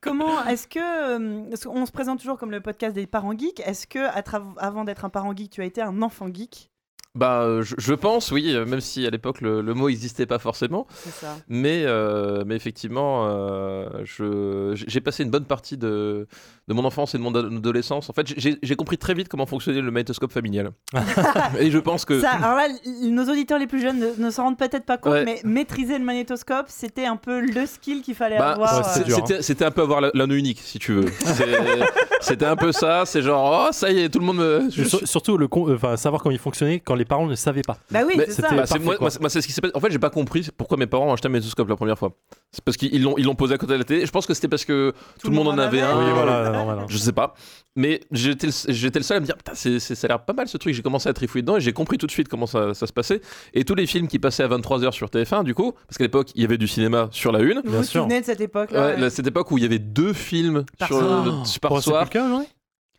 Comment 0.00 0.44
est-ce 0.46 0.66
que 0.66 0.78
euh, 0.80 1.56
qu'on 1.64 1.86
se 1.86 1.92
présente 1.92 2.20
toujours 2.20 2.38
comme 2.38 2.50
le 2.50 2.60
podcast 2.60 2.94
des 2.94 3.06
parents 3.06 3.36
geeks 3.36 3.60
Est-ce 3.60 3.86
que 3.86 3.98
avant 4.58 4.84
d'être 4.84 5.04
un 5.04 5.10
parent 5.10 5.36
geek 5.36 5.50
tu 5.50 5.60
as 5.60 5.66
été 5.66 5.82
un 5.82 6.00
enfant 6.02 6.28
geek? 6.32 6.70
Bah, 7.16 7.42
euh, 7.42 7.62
je, 7.62 7.74
je 7.76 7.92
pense, 7.92 8.30
oui, 8.30 8.54
euh, 8.54 8.64
même 8.64 8.80
si 8.80 9.04
à 9.04 9.10
l'époque 9.10 9.40
le, 9.40 9.62
le 9.62 9.74
mot 9.74 9.88
n'existait 9.88 10.26
pas 10.26 10.38
forcément. 10.38 10.86
C'est 10.94 11.10
ça. 11.10 11.36
Mais, 11.48 11.82
euh, 11.84 12.44
mais 12.46 12.54
effectivement, 12.54 13.26
euh, 13.28 14.04
j'ai 14.74 15.00
passé 15.00 15.24
une 15.24 15.30
bonne 15.30 15.44
partie 15.44 15.76
de, 15.76 16.28
de 16.70 16.74
mon 16.74 16.84
enfance 16.84 17.14
et 17.16 17.18
de 17.18 17.22
mon 17.22 17.34
ado- 17.34 17.48
adolescence. 17.54 18.08
En 18.08 18.12
fait, 18.12 18.32
j'ai 18.36 18.76
compris 18.76 18.96
très 18.96 19.12
vite 19.12 19.28
comment 19.28 19.44
fonctionnait 19.44 19.80
le 19.80 19.90
magnétoscope 19.90 20.30
familial. 20.32 20.70
et 21.58 21.70
je 21.70 21.78
pense 21.78 22.04
que. 22.04 22.20
Ça, 22.20 22.30
alors 22.30 22.54
là, 22.56 22.68
nos 23.02 23.24
auditeurs 23.28 23.58
les 23.58 23.66
plus 23.66 23.80
jeunes 23.82 23.98
ne, 23.98 24.24
ne 24.24 24.30
s'en 24.30 24.44
rendent 24.44 24.58
peut-être 24.58 24.84
pas 24.86 24.96
compte, 24.96 25.10
Ouais. 25.14 25.24
mais 25.24 25.40
maîtriser 25.44 25.98
le 25.98 26.04
magnétoscope, 26.04 26.66
c'était 26.68 27.06
un 27.06 27.16
peu 27.16 27.40
le 27.40 27.66
skill 27.66 28.02
qu'il 28.02 28.14
fallait 28.14 28.38
Bah, 28.38 28.52
avoir. 28.52 28.78
hein. 28.78 29.02
C'était 29.40 29.64
un 29.64 29.70
peu 29.72 29.82
avoir 29.82 30.00
la- 30.00 30.10
l'anneau 30.14 30.36
unique, 30.36 30.60
si 30.62 30.78
tu 30.78 30.92
veux. 30.92 31.06
C'était 32.20 32.44
un 32.46 32.56
peu 32.56 32.70
ça. 32.70 33.04
C'est 33.06 33.22
genre, 33.22 33.66
oh, 33.68 33.72
ça 33.72 33.90
y 33.90 34.00
est, 34.00 34.08
tout 34.10 34.18
le 34.18 34.26
monde 34.26 34.36
me. 34.36 34.68
je- 34.70 34.84
surtout 35.06 35.38
le 35.38 35.48
con- 35.48 35.68
euh, 35.68 35.74
enfin, 35.76 35.96
savoir 35.96 36.22
comment 36.22 36.32
il 36.34 36.38
fonctionnait 36.38 36.78
quand 36.80 36.94
les 36.94 37.04
parents 37.06 37.26
ne 37.26 37.34
savaient 37.34 37.62
pas. 37.62 37.78
Bah 37.90 38.00
oui, 38.06 38.14
Mais 38.16 38.26
c'est 38.26 38.32
c'était- 38.32 38.48
ça. 38.48 38.54
Bah, 38.54 38.66
c'est- 38.66 38.74
parfait, 38.74 38.84
moi, 38.84 38.94
quoi. 38.96 39.04
moi, 39.04 39.10
c'est- 39.10 39.20
moi, 39.20 39.30
c'est 39.30 39.40
ce 39.40 39.46
qui 39.46 39.52
s'est 39.52 39.60
passé. 39.60 39.72
En 39.74 39.80
fait, 39.80 39.90
j'ai 39.90 39.98
pas 39.98 40.10
compris 40.10 40.46
pourquoi 40.56 40.76
mes 40.76 40.86
parents 40.86 41.06
ont 41.08 41.12
acheté 41.14 41.26
un 41.28 41.30
magnétoscope 41.30 41.68
la 41.68 41.76
première 41.76 41.98
fois. 41.98 42.12
C'est 42.52 42.62
parce 42.62 42.76
qu'ils 42.76 43.02
l'ont 43.02 43.34
posé 43.34 43.54
à 43.54 43.58
côté 43.58 43.72
de 43.72 43.78
la 43.78 43.84
télé. 43.84 44.04
Je 44.06 44.10
pense 44.12 44.26
que 44.26 44.34
c'était 44.34 44.48
parce 44.48 44.64
que 44.64 44.92
tout, 45.20 45.30
le 45.30 45.34
monde 45.34 45.48
en 45.48 45.58
avait 45.58 45.80
un. 45.80 45.98
Oui, 45.98 46.10
voilà, 46.12 46.59
Je 46.88 46.98
sais 46.98 47.12
pas. 47.12 47.34
Mais 47.76 48.00
j'étais 48.10 48.48
le, 48.48 48.52
j'étais 48.68 48.98
le 48.98 49.04
seul 49.04 49.18
à 49.18 49.20
me 49.20 49.26
dire, 49.26 49.36
putain, 49.36 49.52
c'est, 49.54 49.78
c'est- 49.78 49.94
ça 49.94 50.06
a 50.06 50.08
l'air 50.08 50.24
pas 50.24 50.32
mal 50.32 50.48
ce 50.48 50.56
truc. 50.58 50.74
J'ai 50.74 50.82
commencé 50.82 51.08
à 51.08 51.12
trifouiller 51.12 51.42
dedans 51.42 51.56
et 51.56 51.60
j'ai 51.60 51.72
compris 51.72 51.98
tout 51.98 52.06
de 52.06 52.10
suite 52.12 52.28
comment 52.28 52.46
ça, 52.46 52.74
ça 52.74 52.86
se 52.86 52.92
passait. 52.92 53.20
Et 53.54 53.64
tous 53.64 53.74
les 53.74 53.86
films 53.86 54.08
qui 54.08 54.18
passaient 54.18 54.42
à 54.42 54.48
23h 54.48 54.92
sur 54.92 55.08
TF1, 55.08 55.44
du 55.44 55.54
coup, 55.54 55.72
parce 55.86 55.96
qu'à 55.98 56.04
l'époque, 56.04 56.30
il 56.34 56.42
y 56.42 56.44
avait 56.44 56.58
du 56.58 56.66
cinéma 56.68 57.08
sur 57.12 57.32
la 57.32 57.40
une. 57.40 57.62
Vous 57.64 57.76
vous 57.78 57.82
souvenez 57.84 58.20
de 58.20 58.26
cette 58.26 58.40
Ouais, 58.72 58.78
ouais. 58.78 58.96
là, 59.00 59.10
cette 59.10 59.26
époque 59.26 59.50
où 59.50 59.58
il 59.58 59.62
y 59.62 59.66
avait 59.66 59.78
deux 59.78 60.12
films 60.12 60.64
Par 60.78 60.88
sur, 60.88 60.98
soir. 60.98 61.24
le- 61.24 61.60
par 61.60 61.72
Oh, 61.72 61.80
soir. 61.80 62.08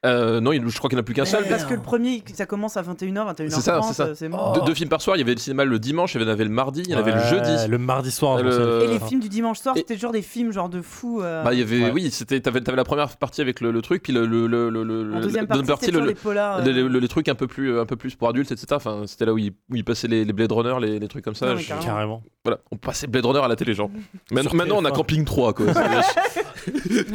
Euh, 0.03 0.39
non, 0.41 0.51
il- 0.51 0.67
je 0.67 0.77
crois 0.79 0.89
qu'il 0.89 0.97
n'y 0.97 1.01
en 1.01 1.03
a 1.03 1.03
plus 1.03 1.13
qu'un 1.13 1.25
seul. 1.25 1.45
Parce 1.47 1.63
que 1.63 1.75
le 1.75 1.79
premier, 1.81 2.23
ça 2.33 2.47
commence 2.47 2.75
à 2.75 2.81
21h, 2.81 3.23
21h30, 3.35 3.49
C'est 3.51 3.61
ça, 3.61 3.81
c'est 3.83 3.93
ça. 3.93 4.15
c'est 4.15 4.29
mort. 4.29 4.63
Deux, 4.65 4.73
films 4.73 4.89
par 4.89 4.99
soir. 5.01 5.15
Il 5.15 5.19
y 5.19 5.21
avait 5.21 5.33
le 5.35 5.39
cinéma 5.39 5.63
le 5.63 5.77
dimanche, 5.77 6.15
il 6.15 6.21
y 6.21 6.25
en 6.25 6.27
avait 6.27 6.43
le 6.43 6.49
mardi, 6.49 6.81
il 6.83 6.89
y 6.89 6.95
en 6.95 6.97
avait 6.97 7.11
le 7.13 7.19
jeudi. 7.21 7.51
Le 7.67 7.77
mardi 7.77 8.09
soir. 8.09 8.41
Le- 8.41 8.51
souviens. 8.51 8.79
Et 8.79 8.87
les 8.87 8.95
euh, 8.95 9.07
films 9.07 9.19
du 9.21 9.29
dimanche 9.29 9.59
soir, 9.59 9.75
et- 9.77 9.79
c'était 9.81 9.93
toujours 9.95 10.11
des 10.11 10.23
films 10.23 10.51
genre 10.51 10.69
de 10.69 10.81
fous. 10.81 11.21
euh, 11.21 11.43
Bah, 11.43 11.53
il 11.53 11.59
y 11.59 11.61
avait, 11.61 11.83
Ouais. 11.83 11.91
oui, 11.91 12.09
c'était, 12.11 12.39
t'avais, 12.39 12.61
t'avais 12.61 12.77
la 12.77 12.83
première 12.83 13.15
partie 13.17 13.41
avec 13.41 13.61
le, 13.61 13.71
le 13.71 13.81
truc, 13.83 14.01
puis 14.01 14.11
le, 14.11 14.25
le, 14.25 14.47
le, 14.47 15.21
deuxième 15.21 15.45
partie, 15.45 15.91
le, 15.91 15.99
les 16.07 16.15
polars. 16.15 16.57
euh, 16.59 16.61
les- 16.63 16.99
les 16.99 17.07
trucs 17.07 17.27
un 17.29 17.35
peu 17.35 17.45
plus, 17.47 17.79
un 17.79 17.85
peu 17.85 17.95
plus 17.95 18.15
pour 18.15 18.27
adultes, 18.29 18.51
etc. 18.51 18.65
Enfin, 18.71 19.03
c'était 19.05 19.25
là 19.25 19.33
où 19.33 19.37
ils, 19.37 19.51
où 19.69 19.75
ils 19.75 19.83
passaient 19.85 20.07
les, 20.07 20.25
les 20.25 20.33
Blade 20.33 20.51
Runner, 20.51 20.73
les, 20.81 20.97
les 20.99 21.07
trucs 21.07 21.23
comme 21.23 21.35
ça. 21.35 21.45
Non, 21.47 21.55
mais 21.55 21.61
Je- 21.61 21.67
carrément. 21.67 21.85
Carrément. 21.85 22.23
voilà, 22.43 22.59
on 22.71 22.77
passait 22.77 23.05
Blade 23.05 23.25
Runner 23.27 23.41
à 23.43 23.47
la 23.47 23.55
télé, 23.55 23.75
genre. 23.75 23.91
Maintenant, 24.31 24.51
maintenant, 24.55 24.75
on 24.79 24.85
a 24.85 24.89
TF1. 24.89 24.93
Camping 24.95 25.25
3, 25.25 25.53
quoi. 25.53 25.65
C'est- 25.73 27.05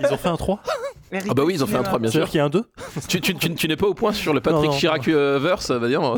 Ils 0.00 0.12
ont 0.12 0.16
fait 0.16 0.28
un 0.28 0.36
3 0.36 0.60
Eric 1.12 1.28
ah 1.30 1.34
bah 1.34 1.42
oui, 1.46 1.54
ils 1.54 1.62
ont 1.62 1.66
fait 1.66 1.74
un 1.74 1.84
Cinéma. 1.84 1.88
3, 1.90 1.98
bien 2.04 2.20
sûr. 2.20 2.28
Qu'il 2.28 2.38
y 2.38 2.40
a 2.40 2.44
un 2.44 2.50
2 2.50 2.64
tu, 3.08 3.20
tu, 3.20 3.34
tu, 3.34 3.54
tu 3.54 3.68
n'es 3.68 3.76
pas 3.76 3.86
au 3.86 3.94
point 3.94 4.12
sur 4.12 4.32
le 4.34 4.40
Patrick 4.40 4.64
Non, 4.66 4.72
non. 4.72 4.78
Chirac 4.78 5.06
euh, 5.08 5.38
verse, 5.38 5.70
va 5.70 5.88
dire. 5.88 6.00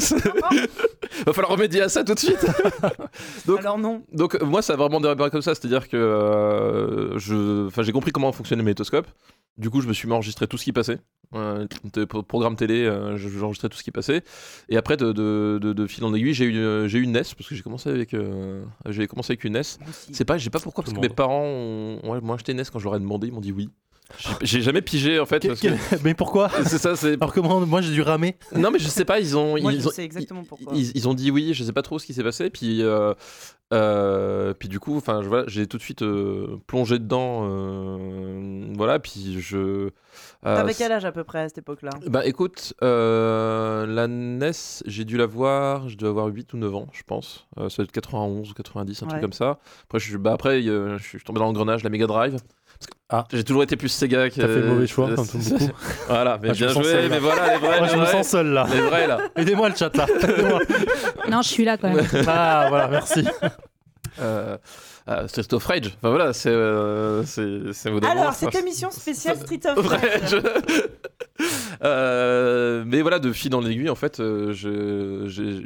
Va 1.24 1.32
falloir 1.32 1.52
remédier 1.52 1.80
à 1.82 1.88
ça 1.88 2.04
tout 2.04 2.14
de 2.14 2.18
suite. 2.18 2.44
Donc- 3.46 3.60
Alors 3.60 3.78
non. 3.78 4.02
Donc 4.12 4.34
euh, 4.34 4.44
moi 4.44 4.60
ça 4.62 4.74
a 4.74 4.76
vraiment 4.76 5.00
démarré 5.00 5.30
comme 5.30 5.40
ça, 5.42 5.54
c'est-à-dire 5.54 5.88
que 5.88 5.96
euh, 5.96 7.18
je, 7.18 7.68
j'ai 7.82 7.92
compris 7.92 8.12
comment 8.12 8.32
fonctionnait 8.32 8.60
le 8.60 8.64
magnétoscope. 8.64 9.06
Du 9.56 9.70
coup 9.70 9.80
je 9.80 9.88
me 9.88 9.92
suis 9.94 10.10
enregistrer 10.12 10.46
tout 10.46 10.58
ce 10.58 10.64
qui 10.64 10.72
passait, 10.72 10.98
euh, 11.34 11.66
programme 12.28 12.56
télé, 12.56 12.84
euh, 12.84 13.16
je- 13.16 13.28
j'enregistrais 13.28 13.70
tout 13.70 13.78
ce 13.78 13.82
qui 13.82 13.90
passait. 13.90 14.22
Et 14.68 14.76
après 14.76 14.96
de, 14.98 15.12
de, 15.12 15.58
de, 15.62 15.72
de 15.72 15.86
fil 15.86 16.04
en 16.04 16.12
aiguille 16.14 16.34
j'ai 16.34 16.44
eu 16.44 16.56
euh, 16.58 16.86
j'ai 16.88 16.98
eu 16.98 17.02
une 17.02 17.12
NES 17.12 17.22
parce 17.36 17.48
que 17.48 17.54
j'ai 17.54 17.62
commencé 17.62 17.88
avec 17.88 18.12
euh, 18.12 18.62
j'ai 18.86 19.06
commencé 19.06 19.32
avec 19.32 19.44
une 19.44 19.54
NES. 19.54 19.62
C'est 20.12 20.24
pas, 20.26 20.36
j'ai 20.36 20.50
pas 20.50 20.58
pourquoi 20.60 20.84
Tout 20.84 20.90
parce 20.90 21.00
que 21.02 21.08
mes 21.08 21.14
parents 21.14 21.44
ont, 21.44 22.00
ouais, 22.04 22.20
m'ont 22.20 22.34
acheté 22.34 22.52
une 22.52 22.58
NES 22.58 22.64
quand 22.70 22.78
je 22.78 22.84
leur 22.84 22.96
ai 22.96 23.00
demandé, 23.00 23.28
ils 23.28 23.32
m'ont 23.32 23.40
dit 23.40 23.52
oui. 23.52 23.70
J'ai- 24.42 24.62
jamais 24.62 24.82
pigé 24.82 25.18
en 25.20 25.26
fait. 25.26 25.46
Parce 25.46 25.60
que- 25.60 26.02
Mais 26.04 26.14
pourquoi 26.14 26.48
C'est 26.64 26.78
ça, 26.78 26.94
c'est. 26.96 27.14
Alors 27.14 27.32
comment 27.32 27.60
Moi 27.66 27.80
j'ai 27.80 27.92
dû 27.92 28.02
ramer. 28.02 28.36
Non 28.54 28.70
mais 28.70 28.78
je 28.78 28.88
sais 28.88 29.04
pas, 29.04 29.18
ils 29.20 29.36
ont 29.36 29.60
Moi, 29.60 29.72
ils 29.72 29.80
je 29.82 29.88
ont, 29.88 29.90
sais 29.90 30.04
exactement 30.04 30.44
pourquoi. 30.44 30.72
ils, 30.76 30.92
ils 30.96 31.08
ont 31.08 31.14
dit 31.14 31.30
oui, 31.30 31.54
je 31.54 31.64
sais 31.64 31.72
pas 31.72 31.82
trop 31.82 31.98
ce 31.98 32.06
qui 32.06 32.14
s'est 32.14 32.22
passé, 32.22 32.48
puis 32.50 32.82
euh, 32.82 33.14
euh, 33.72 34.54
puis 34.54 34.68
du 34.68 34.78
coup, 34.78 34.96
enfin, 34.96 35.20
voilà, 35.22 35.44
j'ai 35.48 35.66
tout 35.66 35.76
de 35.76 35.82
suite 35.82 36.02
euh, 36.02 36.56
plongé 36.68 36.98
dedans, 37.00 37.48
euh, 37.48 38.66
voilà, 38.76 38.98
puis 39.00 39.40
je. 39.40 39.56
euh, 39.58 39.90
T'avais 40.42 40.72
quel 40.74 40.92
âge 40.92 41.04
à 41.04 41.10
peu 41.12 41.24
près 41.24 41.40
à 41.40 41.48
cette 41.48 41.58
époque-là? 41.58 41.90
Bah 42.06 42.24
écoute, 42.26 42.74
euh, 42.82 43.86
la 43.86 44.06
NES, 44.06 44.52
j'ai 44.86 45.04
dû 45.04 45.16
la 45.16 45.26
voir, 45.26 45.88
je 45.88 45.96
dois 45.96 46.10
avoir 46.10 46.26
8 46.28 46.52
ou 46.52 46.58
9 46.58 46.74
ans, 46.74 46.86
je 46.92 47.02
pense. 47.04 47.46
Euh, 47.58 47.68
ça 47.68 47.78
doit 47.78 47.84
être 47.86 47.92
91 47.92 48.50
ou 48.50 48.54
90, 48.54 49.02
un 49.02 49.06
Ouais. 49.06 49.10
truc 49.10 49.22
comme 49.22 49.32
ça. 49.32 49.58
Après, 49.84 49.98
je, 49.98 50.08
suis- 50.10 50.18
bah, 50.18 50.32
après 50.32 50.62
je 50.62 50.96
suis 51.02 51.18
tombé 51.20 51.40
dans 51.40 51.46
l'engrenage, 51.46 51.82
la 51.82 51.90
Mega 51.90 52.06
Drive. 52.06 52.36
Ah. 53.08 53.24
J'ai 53.32 53.44
toujours 53.44 53.62
été 53.62 53.76
plus 53.76 53.88
Sega 53.88 54.28
que. 54.30 54.34
T'as 54.34 54.48
fait 54.48 54.60
le 54.60 54.66
mauvais 54.66 54.86
choix, 54.88 55.08
comme 55.14 55.26
tout 55.28 55.38
beaucoup. 55.38 55.70
Voilà, 56.08 56.38
mais 56.42 56.48
Ah, 56.50 56.52
bien 56.54 56.68
joué, 56.68 57.08
mais 57.08 57.18
voilà, 57.20 57.52
les 57.54 57.58
vrais, 57.58 57.78
Moi 57.78 57.86
les 57.86 57.92
je 57.92 57.98
me 57.98 58.06
sens 58.06 58.28
seul 58.28 58.48
là. 58.48 58.66
les 58.72 58.80
vrais 58.80 59.06
là. 59.06 59.18
Aidez-moi 59.36 59.68
le 59.68 59.76
chat 59.76 59.96
là. 59.96 60.06
Non, 61.30 61.40
je 61.42 61.48
suis 61.48 61.64
là 61.64 61.76
quand 61.76 61.92
même. 61.92 62.04
Ah 62.26 62.66
voilà, 62.68 62.88
merci. 62.88 63.24
Euh, 64.20 64.56
euh, 65.08 65.28
Street 65.28 65.52
of 65.52 65.64
Rage, 65.66 65.86
enfin 65.96 66.10
voilà, 66.10 66.32
c'est 66.32 66.50
euh, 66.50 67.22
Alors, 68.02 68.32
cette 68.34 68.54
émission 68.56 68.90
spéciale 68.90 69.36
Street 69.38 69.60
of 69.76 69.86
Rage. 69.86 70.36
Euh, 71.84 72.84
mais 72.86 73.02
voilà, 73.02 73.18
de 73.18 73.30
fil 73.30 73.54
en 73.54 73.64
aiguille, 73.64 73.90
en 73.90 73.94
fait, 73.94 74.20
euh, 74.20 74.54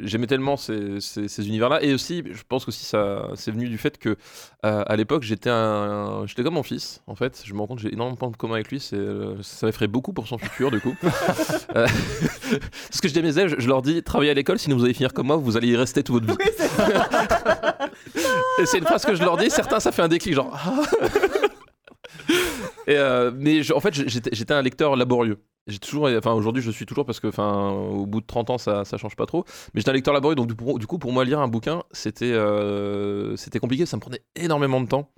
j'aimais 0.03 0.27
tellement 0.27 0.57
ces, 0.57 0.99
ces- 0.99 1.29
ces 1.29 1.47
univers-là. 1.47 1.81
Et 1.81 1.93
aussi, 1.93 2.23
je 2.29 2.41
pense 2.47 2.67
aussi 2.67 2.83
ça 2.83 3.29
c'est 3.35 3.51
venu 3.51 3.69
du 3.69 3.77
fait 3.77 3.97
que 3.97 4.17
euh, 4.65 4.83
à 4.85 4.95
l'époque, 4.97 5.23
j'étais 5.23 5.49
un, 5.49 6.23
j'étais 6.25 6.43
comme 6.43 6.55
mon 6.55 6.63
fils. 6.63 7.01
En 7.07 7.15
fait, 7.15 7.41
je 7.45 7.53
me 7.53 7.59
rends 7.59 7.67
compte 7.67 7.77
que 7.77 7.83
j'ai 7.83 7.93
énormément 7.93 8.13
de 8.15 8.19
points 8.19 8.31
commun 8.37 8.55
avec 8.55 8.69
lui. 8.69 8.81
C'est, 8.81 8.99
ça 9.41 9.65
m'effraie 9.67 9.87
beaucoup 9.87 10.11
pour 10.11 10.27
son 10.27 10.37
futur, 10.37 10.69
du 10.71 10.81
coup. 10.81 10.95
Ce 12.91 13.01
que 13.01 13.07
je 13.07 13.13
dis 13.13 13.19
à 13.19 13.21
mes 13.21 13.37
élèves, 13.37 13.55
je, 13.57 13.61
je 13.63 13.67
leur 13.69 13.81
dis 13.81 14.03
travaillez 14.03 14.31
à 14.31 14.33
l'école, 14.33 14.59
sinon 14.59 14.75
vous 14.75 14.83
allez 14.83 14.93
finir 14.93 15.13
comme 15.13 15.27
moi, 15.27 15.37
vous 15.37 15.55
allez 15.55 15.69
y 15.69 15.77
rester 15.77 16.03
toute 16.03 16.25
votre 16.25 16.27
vie. 16.27 16.37
Oui, 16.45 16.65
c'est 18.65 18.77
une 18.77 18.85
phrase 18.85 19.05
que 19.05 19.15
je 19.15 19.23
leur 19.23 19.37
dis, 19.37 19.49
certains 19.49 19.79
ça 19.79 19.91
fait 19.91 20.01
un 20.01 20.07
déclic, 20.07 20.33
genre. 20.33 20.51
Ah. 20.53 20.81
Euh, 22.89 23.31
mais 23.35 23.71
en 23.71 23.79
fait, 23.79 23.93
j'étais 23.93 24.53
un 24.53 24.61
lecteur 24.61 24.95
laborieux. 24.95 25.43
J'ai 25.67 25.77
toujours, 25.77 26.09
enfin 26.17 26.31
aujourd'hui 26.33 26.63
je 26.63 26.71
suis 26.71 26.87
toujours 26.87 27.05
parce 27.05 27.19
que, 27.19 27.27
enfin, 27.27 27.69
au 27.69 28.07
bout 28.07 28.19
de 28.19 28.25
30 28.25 28.49
ans 28.49 28.57
ça, 28.57 28.83
ça 28.83 28.97
change 28.97 29.15
pas 29.15 29.27
trop. 29.27 29.45
Mais 29.73 29.79
j'étais 29.79 29.91
un 29.91 29.93
lecteur 29.93 30.13
laborieux, 30.13 30.35
donc 30.35 30.47
du, 30.47 30.87
coup- 30.87 30.97
pour 30.97 31.11
moi 31.13 31.23
lire 31.23 31.39
un 31.39 31.47
bouquin 31.47 31.83
c'était, 31.91 32.31
euh, 32.33 33.35
c'était 33.35 33.59
compliqué, 33.59 33.85
ça 33.85 33.95
me 33.95 34.01
prenait 34.01 34.23
énormément 34.35 34.81
de 34.81 34.87
temps. 34.87 35.11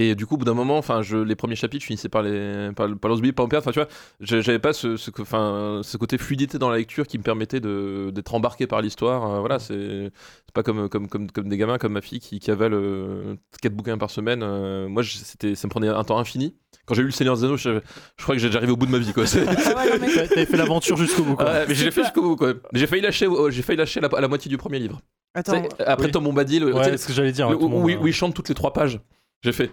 Et 0.00 0.14
du 0.14 0.26
coup, 0.26 0.34
au 0.34 0.38
bout 0.38 0.44
d'un 0.44 0.54
moment, 0.54 0.78
enfin, 0.78 1.02
je, 1.02 1.16
les 1.16 1.34
premiers 1.34 1.56
chapitres, 1.56 1.82
je 1.82 1.86
finissais 1.88 2.08
par 2.08 2.22
les, 2.22 2.70
par, 2.76 2.86
par 2.88 3.10
par 3.10 3.16
me 3.16 3.32
perdre. 3.32 3.56
Enfin, 3.56 3.72
tu 3.72 3.80
vois, 3.80 3.88
je- 4.20 4.40
j'avais 4.40 4.60
pas 4.60 4.72
ce, 4.72 4.96
ce, 4.96 5.10
que- 5.10 5.22
enfin, 5.22 5.80
ce 5.82 5.96
côté 5.96 6.18
fluidité 6.18 6.56
dans 6.58 6.70
la 6.70 6.76
lecture 6.76 7.04
qui 7.06 7.18
me 7.18 7.24
permettait 7.24 7.58
de, 7.58 8.10
d'être 8.14 8.32
embarqué 8.32 8.68
par 8.68 8.80
l'histoire. 8.80 9.28
Euh, 9.28 9.40
voilà, 9.40 9.58
c'est, 9.58 10.12
c'est 10.46 10.54
pas 10.54 10.62
comme, 10.62 10.88
comme, 10.88 11.08
comme, 11.08 11.28
comme 11.32 11.48
des 11.48 11.56
gamins, 11.56 11.78
comme 11.78 11.94
ma 11.94 12.00
fille 12.00 12.20
qui, 12.20 12.38
qui 12.38 12.50
avale 12.52 12.74
euh, 12.74 13.34
quatre 13.60 13.74
bouquins 13.74 13.98
par 13.98 14.10
semaine. 14.10 14.42
Euh, 14.44 14.86
moi, 14.88 15.02
je- 15.02 15.16
c'était, 15.16 15.56
ça 15.56 15.66
me 15.66 15.70
prenait 15.70 15.88
un 15.88 16.04
temps 16.04 16.18
infini. 16.18 16.54
Quand 16.86 16.94
j'ai 16.94 17.02
lu 17.02 17.08
Le 17.08 17.12
Seigneur 17.12 17.36
des 17.36 17.42
Anneaux, 17.44 17.56
je, 17.56 17.80
je 18.18 18.22
crois 18.22 18.36
que 18.36 18.40
j'ai- 18.40 18.52
j'arrivais 18.52 18.72
au 18.72 18.76
bout 18.76 18.86
de 18.86 18.92
ma 18.92 18.98
vie, 18.98 19.12
quoi. 19.12 19.26
C'est- 19.26 19.44
Ah 19.48 19.74
ouais, 19.84 19.98
mais- 20.00 20.06
T'avais 20.28 20.46
fait 20.46 20.56
l'aventure 20.56 20.96
jusqu'au 20.96 21.24
bout 21.24 21.34
quoi. 21.34 21.66
Mais 21.66 21.74
j'ai 21.74 21.90
fait 21.90 22.02
jusqu'au 22.04 22.22
bout, 22.22 22.36
quoi. 22.36 22.52
J'ai 22.72 22.86
failli 22.86 23.02
lâcher, 23.02 23.26
oh, 23.26 23.50
j'ai 23.50 23.62
failli 23.62 23.78
lâcher 23.78 24.00
la, 24.00 24.08
la 24.20 24.28
moitié 24.28 24.48
du 24.48 24.58
premier 24.58 24.78
livre. 24.78 25.00
Attends, 25.34 25.60
après 25.84 26.06
oui. 26.06 26.12
Tom 26.12 26.22
Bombadil, 26.24 26.60
tu 26.66 26.72
Ouais, 26.72 26.84
c'est 26.84 26.96
ce 26.98 27.06
que 27.08 27.12
j'allais 27.12 27.32
dire. 27.32 27.50
le- 27.50 27.56
tout 27.56 27.62
le 27.62 27.66
où, 27.66 27.68
monde, 27.80 27.84
où 27.84 28.04
euh, 28.04 28.08
il 28.08 28.12
chante 28.12 28.32
toutes 28.32 28.48
les 28.48 28.54
trois 28.54 28.72
pages. 28.72 29.00
J'ai 29.44 29.52
fait. 29.52 29.70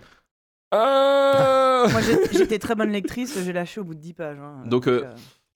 Ah 0.71 1.85
moi 1.91 2.01
j'étais 2.31 2.59
très 2.59 2.75
bonne 2.75 2.91
lectrice, 2.91 3.37
j'ai 3.43 3.53
lâché 3.53 3.79
au 3.81 3.83
bout 3.83 3.95
de 3.95 3.99
10 3.99 4.13
pages. 4.13 4.37
hein. 4.39 4.63
Donc, 4.65 4.87
euh, 4.87 5.03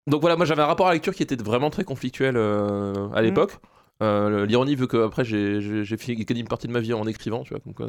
Donc 0.08 0.22
voilà, 0.22 0.36
moi 0.36 0.46
j'avais 0.46 0.62
un 0.62 0.66
rapport 0.68 0.88
à 0.88 0.90
la 0.92 0.96
lecture 0.96 1.14
qui 1.16 1.24
était 1.24 1.36
vraiment 1.36 1.70
très 1.70 1.84
conflictuel 1.84 2.36
euh, 2.38 3.10
à 3.14 3.22
l'époque. 3.22 3.58
Euh, 4.02 4.46
L'ironie 4.46 4.76
veut 4.76 4.88
que 4.88 5.04
après 5.06 5.26
j'ai 5.26 5.98
fini 5.98 6.24
gagné 6.24 6.42
une 6.42 6.48
partie 6.48 6.68
de 6.68 6.72
ma 6.72 6.80
vie 6.80 6.94
en 6.94 7.06
écrivant, 7.06 7.44
tu 7.44 7.50
vois, 7.54 7.60
comme 7.60 7.74
quoi, 7.74 7.88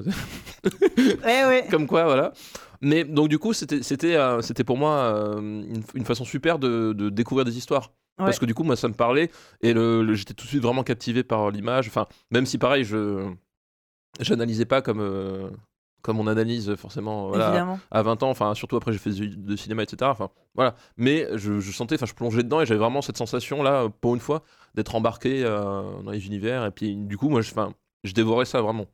Ouais, 1.24 1.44
ouais. 1.46 1.66
comme 1.70 1.86
quoi 1.86 2.04
voilà. 2.04 2.32
Mais 2.80 3.04
donc 3.04 3.28
du 3.28 3.38
coup 3.38 3.52
c'était 3.52 3.82
c'était 3.82 4.16
euh, 4.16 4.40
pour 4.66 4.76
moi 4.78 4.94
euh, 5.14 5.38
une, 5.40 5.82
une 5.94 6.04
façon 6.04 6.24
super 6.24 6.58
de, 6.58 6.92
de 6.94 7.10
découvrir 7.10 7.44
des 7.44 7.56
histoires. 7.58 7.92
Ouais. 8.18 8.24
Parce 8.26 8.38
que 8.40 8.44
du 8.46 8.54
coup 8.54 8.64
moi 8.64 8.74
ça 8.76 8.88
me 8.88 8.94
parlait 8.94 9.30
et 9.62 9.72
le, 9.72 10.02
le- 10.02 10.14
j'étais 10.14 10.34
tout 10.34 10.44
de 10.44 10.48
suite 10.48 10.62
vraiment 10.62 10.82
captivé 10.82 11.22
par 11.22 11.50
l'image. 11.50 11.86
Enfin 11.88 12.06
même 12.32 12.44
si 12.46 12.58
pareil 12.58 12.82
je 12.84 13.28
j'analysais 14.18 14.64
pas 14.64 14.82
comme 14.82 15.00
euh, 15.00 15.48
comme 16.02 16.18
on 16.20 16.26
analyse 16.26 16.74
forcément 16.76 17.28
voilà, 17.28 17.48
Évidemment. 17.48 17.78
à 17.90 18.02
20 18.02 18.22
ans, 18.22 18.30
enfin 18.30 18.54
surtout 18.54 18.76
après 18.76 18.92
j'ai 18.92 18.98
fait 18.98 19.10
de 19.10 19.56
cinéma, 19.56 19.82
etc. 19.82 20.10
Enfin 20.10 20.30
voilà, 20.54 20.74
mais 20.96 21.26
je, 21.34 21.60
je 21.60 21.72
sentais, 21.72 21.96
enfin 21.96 22.06
je 22.06 22.14
plongeais 22.14 22.42
dedans 22.42 22.60
et 22.60 22.66
j'avais 22.66 22.80
vraiment 22.80 23.02
cette 23.02 23.16
sensation 23.16 23.62
là, 23.62 23.88
pour 24.00 24.14
une 24.14 24.20
fois, 24.20 24.42
d'être 24.74 24.94
embarqué 24.94 25.44
euh, 25.44 25.82
dans 26.02 26.10
les 26.10 26.26
univers. 26.26 26.64
Et 26.66 26.70
puis 26.70 26.96
du 26.96 27.16
coup, 27.16 27.28
moi, 27.28 27.40
je, 27.42 27.52
je 28.04 28.12
dévorais 28.12 28.44
ça 28.44 28.60
vraiment. 28.60 28.86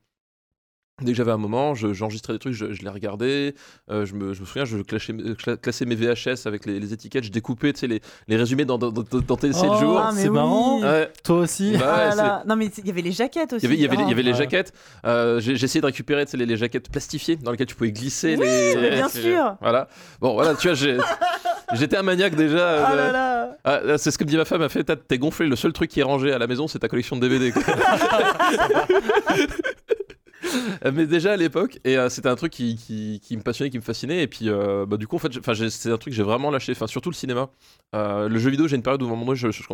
Dès 1.02 1.12
que 1.12 1.18
j'avais 1.18 1.32
un 1.32 1.36
moment, 1.36 1.74
je- 1.74 1.92
j'enregistrais 1.92 2.32
des 2.32 2.38
trucs, 2.38 2.54
je, 2.54 2.72
je 2.72 2.80
les 2.82 2.88
regardais. 2.88 3.54
euh, 3.90 4.06
je, 4.06 4.14
me, 4.14 4.32
je 4.32 4.40
me 4.40 4.46
souviens, 4.46 4.64
je 4.64 4.78
classais, 4.78 5.12
cla- 5.12 5.58
classais 5.58 5.84
mes 5.84 5.94
VHS 5.94 6.46
avec 6.46 6.64
les, 6.64 6.80
les 6.80 6.94
étiquettes, 6.94 7.24
je 7.24 7.30
découpais 7.30 7.74
tu 7.74 7.80
sais, 7.80 7.86
les, 7.86 8.00
les 8.28 8.36
résumés 8.36 8.64
dans, 8.64 8.78
dans, 8.78 8.90
dans, 8.90 9.02
dans 9.02 9.36
TLC 9.36 9.58
Oh, 9.68 9.74
le 9.74 9.78
jour. 9.78 9.98
Ah, 10.02 10.10
mais 10.14 10.22
c'est 10.22 10.28
oui. 10.30 10.34
marrant. 10.34 10.80
Ouais, 10.80 11.12
Toi 11.22 11.40
aussi 11.40 11.76
bah 11.76 12.12
Ah 12.16 12.38
ouais. 12.38 12.44
Non, 12.48 12.56
mais 12.56 12.70
il 12.78 12.86
y 12.86 12.90
avait 12.90 13.02
les 13.02 13.12
jaquettes 13.12 13.52
aussi. 13.52 13.66
il 13.66 13.68
y 13.68 13.72
avait, 13.72 13.76
il 13.76 13.82
y 13.82 13.86
avait, 13.86 13.96
les- 13.96 14.02
il 14.04 14.08
y 14.08 14.12
avait 14.12 14.22
les 14.22 14.32
ouais. 14.32 14.38
jaquettes. 14.38 14.72
Euh, 15.04 15.38
J'ai 15.38 15.52
essayé 15.52 15.82
de 15.82 15.86
récupérer 15.86 16.24
tu 16.24 16.30
sais, 16.30 16.38
les, 16.38 16.46
les 16.46 16.56
jaquettes 16.56 16.90
plastifiées 16.90 17.36
dans 17.36 17.50
lesquelles 17.50 17.66
tu 17.66 17.74
pouvais 17.74 17.92
glisser 17.92 18.34
Oui, 18.38 18.46
les. 18.46 18.76
mais 18.80 18.90
bien 18.92 19.08
sûr. 19.10 19.56
Voilà. 19.60 19.88
Bon, 20.22 20.32
voilà, 20.32 20.54
tu 20.54 20.70
vois, 20.72 20.76
j'étais 21.74 21.98
un 21.98 22.02
maniaque 22.04 22.36
déjà. 22.36 22.86
Ah 22.86 22.92
euh, 22.92 22.96
là 22.96 23.12
là. 23.12 23.56
ah, 23.64 23.98
c'est 23.98 24.10
ce 24.10 24.16
que 24.16 24.24
me 24.24 24.30
dit 24.30 24.38
ma 24.38 24.46
femme, 24.46 24.62
elle 24.62 24.70
fait 24.70 24.90
T'es 25.06 25.18
gonflé, 25.18 25.46
le 25.46 25.56
seul 25.56 25.74
truc 25.74 25.90
qui 25.90 26.00
est 26.00 26.04
rangé 26.04 26.32
à 26.32 26.38
la 26.38 26.46
maison, 26.46 26.68
c'est 26.68 26.78
ta 26.78 26.88
collection 26.88 27.16
de 27.16 27.28
DVD. 27.28 27.52
Mais 30.92 31.06
déjà 31.06 31.32
à 31.32 31.36
l'époque, 31.36 31.78
et 31.84 31.96
euh, 31.96 32.08
c'était 32.08 32.28
un 32.28 32.36
truc 32.36 32.52
qui, 32.52 33.20
me 33.32 33.42
passionnait, 33.42 33.70
qui 33.70 33.78
me 33.78 33.82
fascinait, 33.82 34.22
et 34.22 34.26
puis 34.26 34.48
euh, 34.48 34.86
bah, 34.86 34.96
du 34.96 35.06
coup, 35.06 35.16
en 35.16 35.18
fait, 35.18 35.32
c'est 35.70 35.90
un 35.90 35.98
truc 35.98 36.12
que 36.12 36.16
j'ai 36.16 36.22
vraiment 36.22 36.50
lâché, 36.50 36.74
surtout 36.86 37.10
le 37.10 37.14
cinéma. 37.14 37.50
Euh, 37.94 38.28
le 38.28 38.38
jeu 38.38 38.50
vidéo, 38.50 38.68
j'ai 38.68 38.76
une 38.76 38.82
période 38.82 39.02
où 39.02 39.06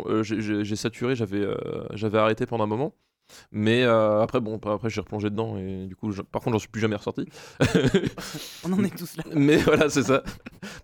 euh, 0.07 0.23
j'ai- 0.23 0.75
saturé, 0.75 1.15
j'avais 1.15 1.45
j'avais 1.93 2.17
arrêté 2.17 2.45
pendant 2.45 2.63
un 2.65 2.67
moment. 2.67 2.93
Mais 3.51 3.83
euh, 3.83 4.21
après, 4.21 4.39
bon, 4.39 4.59
après, 4.63 4.89
j'ai 4.89 5.01
replongé 5.01 5.29
dedans, 5.29 5.57
et 5.57 5.85
du 5.87 5.95
coup, 5.95 6.11
je- 6.11 6.21
par 6.21 6.41
contre, 6.41 6.53
j'en 6.55 6.59
suis 6.59 6.67
plus 6.69 6.81
jamais 6.81 6.95
ressorti. 6.95 7.27
On 8.63 8.73
en 8.73 8.83
est 8.83 8.95
tous 8.97 9.17
là. 9.17 9.23
Mais 9.33 9.57
voilà, 9.57 9.89
c'est 9.89 10.03
ça. 10.03 10.23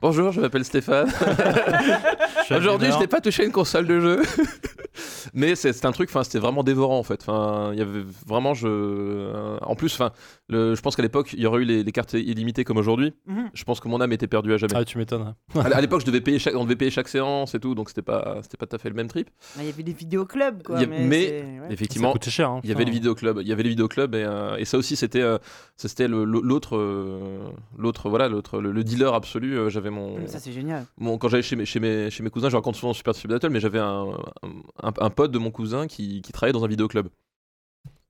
Bonjour, 0.01 0.31
je 0.31 0.41
m'appelle 0.41 0.65
Stéphane. 0.65 1.09
Aujourd'hui, 2.51 2.91
je 2.91 2.97
n'ai 2.99 3.07
pas 3.07 3.21
touché 3.21 3.45
une 3.45 3.51
console 3.51 3.87
de 3.87 3.99
jeu. 3.99 4.21
Mais 5.33 5.55
c'est 5.55 5.71
c'est 5.73 5.85
un 5.85 5.91
truc, 5.91 6.09
enfin, 6.09 6.23
c'était 6.23 6.39
vraiment 6.39 6.63
dévorant 6.63 6.97
en 6.99 7.03
fait. 7.03 7.21
Enfin, 7.21 7.69
il 7.73 7.79
y 7.79 7.81
avait 7.81 8.03
vraiment, 8.27 8.53
je, 8.53 8.67
euh, 8.67 9.57
en 9.61 9.75
plus, 9.75 9.93
enfin, 9.93 10.11
le- 10.49 10.75
je 10.75 10.81
pense 10.81 10.95
qu'à 10.95 11.01
l'époque, 11.03 11.31
il 11.33 11.39
y 11.39 11.45
aurait 11.45 11.61
eu 11.61 11.65
les, 11.65 11.83
les 11.83 11.91
cartes 11.91 12.13
illimitées 12.13 12.63
comme 12.63 12.77
aujourd'hui. 12.77 13.13
Mhm. 13.27 13.49
Je 13.53 13.63
pense 13.63 13.79
que 13.79 13.87
mon 13.87 14.01
âme 14.01 14.11
était 14.11 14.27
perdue 14.27 14.53
à 14.53 14.57
jamais. 14.57 14.73
Ah, 14.75 14.83
tu 14.83 14.97
m'étonnes. 14.97 15.33
À 15.55 15.59
à 15.61 15.81
l'époque, 15.81 16.01
je 16.01 16.05
devais 16.05 16.21
payer 16.21 16.39
chaque, 16.39 16.55
on 16.55 16.63
devait 16.63 16.75
payer 16.75 16.91
chaque 16.91 17.07
séance 17.07 17.55
et 17.55 17.59
tout, 17.59 17.75
donc 17.75 17.89
c'était 17.89 18.01
pas, 18.01 18.39
c'était 18.41 18.57
pas 18.57 18.65
tout 18.65 18.75
à 18.75 18.79
fait 18.79 18.89
le 18.89 18.95
même 18.95 19.07
trip. 19.07 19.29
Il 19.57 19.65
y 19.65 19.69
avait 19.69 19.83
des 19.83 19.93
vidéoclubs, 19.93 20.63
quoi. 20.63 20.77
A- 20.79 20.85
mais 20.85 21.05
mais- 21.05 21.27
c'est- 21.27 21.41
ouais. 21.43 21.59
Ça 21.67 21.73
Effectivement, 21.73 22.11
coûtait 22.11 22.31
cher. 22.31 22.49
hein, 22.49 22.59
il 22.63 22.69
y 22.69 22.73
avait 22.73 22.85
les 22.85 22.91
vidéoclubs, 22.91 23.39
il 23.41 23.47
y 23.47 23.51
avait 23.53 23.63
les 23.63 23.69
vidéoclubs 23.69 24.13
et, 24.15 24.23
euh, 24.23 24.57
et 24.57 24.65
ça 24.65 24.77
aussi 24.77 24.95
c'était 24.95 25.21
euh, 25.21 25.37
ça, 25.77 25.87
c'était 25.87 26.07
le- 26.07 26.23
l'autre 26.25 26.75
euh, 26.75 27.39
l'autre 27.77 28.09
voilà 28.09 28.27
l'autre 28.27 28.59
le, 28.59 28.71
le 28.71 28.83
dealer 28.83 29.13
absolu. 29.13 29.69
J'avais 29.69 29.89
mon 29.91 30.25
Ça, 30.27 30.39
c'est 30.39 30.51
génial. 30.51 30.85
Bon, 30.97 31.17
quand 31.17 31.27
j'allais 31.29 31.43
chez 31.43 31.55
mes, 31.55 31.65
chez, 31.65 31.79
mes, 31.79 32.09
chez 32.09 32.23
mes 32.23 32.29
cousins, 32.29 32.49
je 32.49 32.55
raconte 32.55 32.75
souvent 32.75 32.93
Super 32.93 33.13
Super 33.15 33.35
Battle, 33.35 33.49
mais 33.51 33.59
j'avais 33.59 33.79
un, 33.79 34.07
un, 34.81 34.91
un 34.99 35.09
pote 35.09 35.31
de 35.31 35.37
mon 35.39 35.51
cousin 35.51 35.87
qui, 35.87 36.21
qui 36.21 36.31
travaillait 36.31 36.53
dans 36.53 36.65
un 36.65 36.67
vidéoclub. 36.67 37.07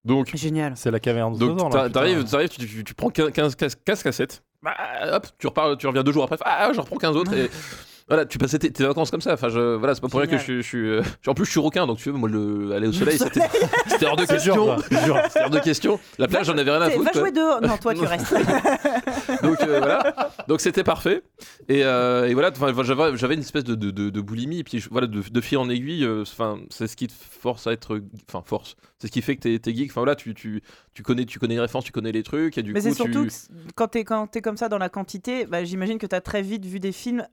Donc, 0.06 0.36
Génial. 0.36 0.74
C'est 0.76 0.92
la 0.92 1.00
caverne 1.00 1.34
de 1.38 1.40
donc 1.40 1.72
t'arrives, 1.92 2.24
t'arrives, 2.24 2.50
tu, 2.50 2.66
tu, 2.66 2.84
tu 2.84 2.94
prends 2.94 3.10
15, 3.10 3.56
15, 3.56 3.76
15 3.76 4.04
cassettes, 4.04 4.44
bah, 4.62 4.76
hop, 5.14 5.28
tu, 5.38 5.48
repars, 5.48 5.78
tu 5.78 5.88
reviens 5.88 6.04
deux 6.04 6.12
jours 6.12 6.24
après, 6.24 6.38
ah, 6.42 6.72
j'en 6.74 6.84
reprends 6.84 6.98
15 6.98 7.16
autres, 7.16 7.34
et 7.34 7.50
voilà, 8.10 8.26
tu 8.26 8.38
passais 8.38 8.60
tes, 8.60 8.72
tes 8.72 8.84
vacances 8.86 9.12
comme 9.12 9.22
ça. 9.22 9.34
Enfin, 9.34 9.48
je, 9.50 9.76
voilà, 9.76 9.96
c'est 9.96 10.02
pas 10.02 10.10
pour 10.10 10.20
rien 10.20 10.28
que 10.30 10.38
je, 10.38 10.44
suis- 10.44 10.58
je 10.62 10.68
suis. 10.68 10.90
euh, 10.90 11.02
en 11.28 11.34
plus, 11.34 11.46
je 11.46 11.52
suis 11.52 11.60
requin, 11.60 11.88
donc 11.88 11.98
tu 12.00 12.10
veux, 12.12 12.18
moi, 12.18 12.28
le, 12.28 12.74
aller 12.74 12.88
au 12.88 12.94
soleil, 12.94 13.18
c'était 13.18 13.42
c'était 13.88 14.06
hors 14.06 14.16
de 14.18 14.26
question. 14.28 14.78
C'était 14.82 15.42
hors 15.44 15.50
de 15.50 15.60
question. 15.60 16.00
La 16.18 16.28
plage, 16.28 16.48
j'en 16.48 16.58
avais 16.58 16.72
rien 16.72 16.82
à 16.82 16.90
foutre. 16.90 17.12
Va 17.14 17.20
jouer 17.20 17.32
dehors. 17.32 17.62
Non, 17.62 17.78
toi, 17.78 17.94
tu 17.94 18.06
restes. 18.06 18.34
donc 19.44 19.62
euh, 19.62 19.78
voilà 19.80 20.32
donc 20.48 20.60
c'était 20.62 20.84
parfait 20.84 21.22
et, 21.68 21.84
euh, 21.84 22.28
et 22.28 22.34
voilà 22.34 22.52
j'avais 22.84 23.16
j'avais 23.18 23.34
une 23.36 23.40
espèce 23.42 23.64
de, 23.64 23.76
de, 23.76 23.92
de- 23.92 24.10
de 24.10 24.22
boulimie 24.22 24.60
et 24.60 24.64
puis 24.64 24.84
voilà 24.92 25.08
de, 25.08 25.22
de 25.22 25.42
fil 25.42 25.58
en 25.58 25.70
aiguille 25.70 26.08
enfin 26.22 26.58
c'est 26.70 26.88
ce 26.88 26.96
qui 26.96 27.08
te 27.08 27.14
force 27.14 27.68
à 27.68 27.72
être 27.72 28.02
enfin 28.30 28.44
force 28.46 28.76
c'est 28.98 29.08
ce 29.08 29.12
qui 29.12 29.22
fait 29.22 29.36
que 29.36 29.42
t'es 29.42 29.60
t'es 29.60 29.74
geek 29.74 29.92
enfin 29.92 30.02
voilà 30.02 30.16
tu, 30.16 30.34
tu, 30.34 30.62
tu 30.94 31.04
connais 31.04 31.26
tu 31.26 31.40
connais 31.40 31.56
les 31.56 31.60
références 31.62 31.86
tu 31.86 31.92
connais 31.92 32.12
les 32.12 32.24
trucs 32.24 32.58
et 32.58 32.64
du 32.64 32.74
Mais 32.74 32.80
coup 32.82 32.88
c'est 32.90 32.94
surtout 32.96 33.26
tu 33.26 33.30
que 33.30 33.72
quand 33.76 33.88
t'es 33.90 34.04
quand 34.04 34.28
t'es 34.28 34.42
comme 34.42 34.58
ça 34.58 34.68
dans 34.70 34.78
la 34.80 34.90
quantité, 34.90 35.46
bah, 35.46 35.64
j'imagine 35.64 35.98
que 36.00 36.08
t'as 36.08 36.22
très 36.22 36.42
vite 36.42 36.66
vu 36.66 36.80
des 36.80 36.92
films 36.92 37.26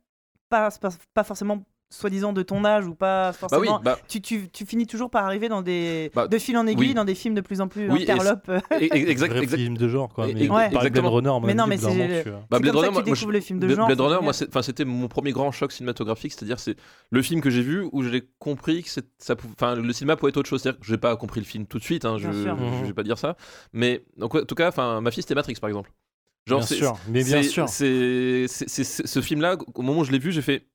pas, 0.48 0.70
pas, 0.80 0.90
pas 1.14 1.24
forcément 1.24 1.62
soi-disant 1.88 2.32
de 2.32 2.42
ton 2.42 2.64
âge 2.64 2.84
ou 2.88 2.96
pas 2.96 3.30
bah 3.30 3.36
oui 3.52 3.68
forcément. 3.68 3.80
bah 3.80 3.96
tu, 4.08 4.20
tu, 4.20 4.50
tu 4.50 4.66
finis 4.66 4.88
toujours 4.88 5.08
par 5.08 5.24
arriver 5.24 5.48
dans 5.48 5.62
des 5.62 6.10
Bah, 6.16 6.26
de 6.26 6.36
fil 6.36 6.56
en 6.58 6.66
aiguille 6.66 6.88
oui. 6.88 6.94
dans 6.94 7.04
des 7.04 7.14
films 7.14 7.36
de 7.36 7.40
plus 7.40 7.60
en 7.60 7.68
plus 7.68 7.88
Oui, 7.88 8.02
et 8.02 8.10
interlopes. 8.10 8.50
exact, 8.80 9.36
exact 9.36 9.56
film 9.56 9.76
de 9.78 9.86
genre, 9.88 10.12
quoi. 10.12 10.26
Mais 10.26 10.32
et- 10.32 10.50
exactement. 10.50 11.12
Runner, 11.12 11.30
Mais 11.44 11.54
non, 11.54 11.68
mais 11.68 11.76
c'est- 11.78 12.24
Bah, 12.50 12.58
Blade 12.58 12.74
Runner, 12.74 12.96
tu 12.96 13.02
découvres 13.04 13.30
les 13.30 13.40
films 13.40 13.60
de 13.60 13.66
Blade 13.66 13.76
genre. 13.78 13.86
Blade 13.86 14.00
Runner, 14.00 14.18
moi, 14.20 14.32
enfin, 14.48 14.62
c'était 14.62 14.84
mon 14.84 15.06
premier 15.06 15.30
grand 15.30 15.52
choc 15.52 15.70
cinématographique, 15.70 16.32
c'est-à-dire 16.32 16.58
c'est 16.58 16.74
le 17.10 17.22
film 17.22 17.40
que 17.40 17.50
j'ai 17.50 17.62
vu 17.62 17.88
où 17.92 18.02
j'ai 18.02 18.28
compris 18.40 18.82
que 18.82 18.90
ça, 19.18 19.36
pou- 19.36 19.46
enfin, 19.52 19.76
le 19.76 19.92
cinéma 19.92 20.16
pouvait 20.16 20.30
être 20.30 20.38
autre 20.38 20.48
chose. 20.48 20.62
C'est-à-dire 20.62 20.80
que 20.80 20.86
j'ai 20.86 20.98
pas 20.98 21.14
compris 21.16 21.38
le 21.40 21.46
film 21.46 21.66
tout 21.66 21.78
de 21.78 21.84
suite, 21.84 22.04
hein, 22.04 22.16
je, 22.18 22.24
sûr. 22.32 22.32
je, 22.32 22.64
je 22.64 22.80
Mhm. 22.80 22.84
vais 22.86 22.94
pas 22.94 23.04
dire 23.04 23.16
ça, 23.18 23.36
mais 23.72 24.04
donc, 24.16 24.34
en 24.34 24.42
tout 24.44 24.56
cas, 24.56 24.68
enfin, 24.70 25.00
ma 25.00 25.12
fille 25.12 25.22
c'était 25.22 25.36
Matrix 25.36 25.54
par 25.60 25.68
exemple. 25.68 25.92
Genre, 26.46 26.60
Bien 26.60 26.66
c'est- 26.66 26.74
sûr, 26.76 26.98
mais 27.08 27.24
bien 27.24 27.42
sûr. 27.42 27.68
C'est 27.68 28.46
c'est- 28.48 28.68
c'est- 28.68 28.84
c'est- 28.84 29.06
ce 29.06 29.20
film-là, 29.20 29.56
au 29.74 29.82
moment 29.82 30.00
où 30.00 30.04
je 30.04 30.12
l'ai 30.12 30.18
vu, 30.18 30.30
j'ai 30.32 30.42
fait. 30.42 30.66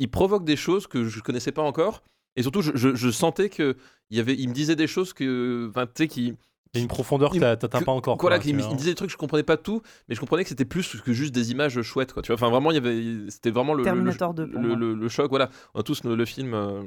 Il 0.00 0.10
provoque 0.10 0.44
des 0.44 0.56
choses 0.56 0.86
que 0.86 1.04
je 1.04 1.20
connaissais 1.20 1.52
pas 1.52 1.62
encore, 1.62 2.02
et 2.36 2.42
surtout, 2.42 2.62
je, 2.62 2.72
je- 2.74 2.94
je 2.94 3.10
sentais 3.10 3.48
que 3.50 3.76
il 4.10 4.16
y 4.16 4.20
avait, 4.20 4.34
il 4.34 4.48
me 4.48 4.54
disait 4.54 4.74
des 4.76 4.86
choses 4.88 5.12
que, 5.12 5.68
enfin, 5.70 5.86
tu 5.86 5.92
sais, 5.94 6.08
qui 6.08 6.34
Il 6.72 6.78
y 6.78 6.78
a 6.78 6.82
une 6.82 6.88
profondeur 6.88 7.30
que 7.32 7.38
t'atteins 7.38 7.80
que- 7.80 7.84
pas 7.84 7.92
encore. 7.92 8.16
Voilà, 8.20 8.38
quoi, 8.38 8.46
il 8.48 8.54
me 8.56 8.62
disait 8.76 8.90
des 8.90 8.94
trucs, 8.94 9.10
je 9.10 9.16
comprenais 9.16 9.42
pas 9.42 9.56
tout, 9.56 9.82
mais 10.08 10.14
je 10.14 10.20
comprenais 10.20 10.42
que 10.44 10.48
c'était 10.48 10.64
plus 10.64 10.96
que 11.00 11.12
juste 11.12 11.32
des 11.34 11.50
images 11.52 11.80
chouettes, 11.82 12.12
quoi. 12.12 12.22
Tu 12.22 12.28
vois, 12.28 12.34
enfin 12.36 12.48
vraiment, 12.48 12.70
il 12.70 12.74
y 12.74 12.78
avait, 12.78 13.28
c'était 13.30 13.50
vraiment 13.50 13.74
le, 13.74 13.78
le- 13.78 13.84
Terminator 13.84 14.34
2 14.34 14.46
le, 14.46 14.60
le, 14.60 14.74
le- 14.74 14.94
le 14.94 15.08
choc. 15.08 15.28
Voilà, 15.30 15.50
on 15.74 15.80
a 15.80 15.82
tous 15.82 16.02
le, 16.04 16.14
le 16.16 16.24
film. 16.24 16.54
euh, 16.54 16.82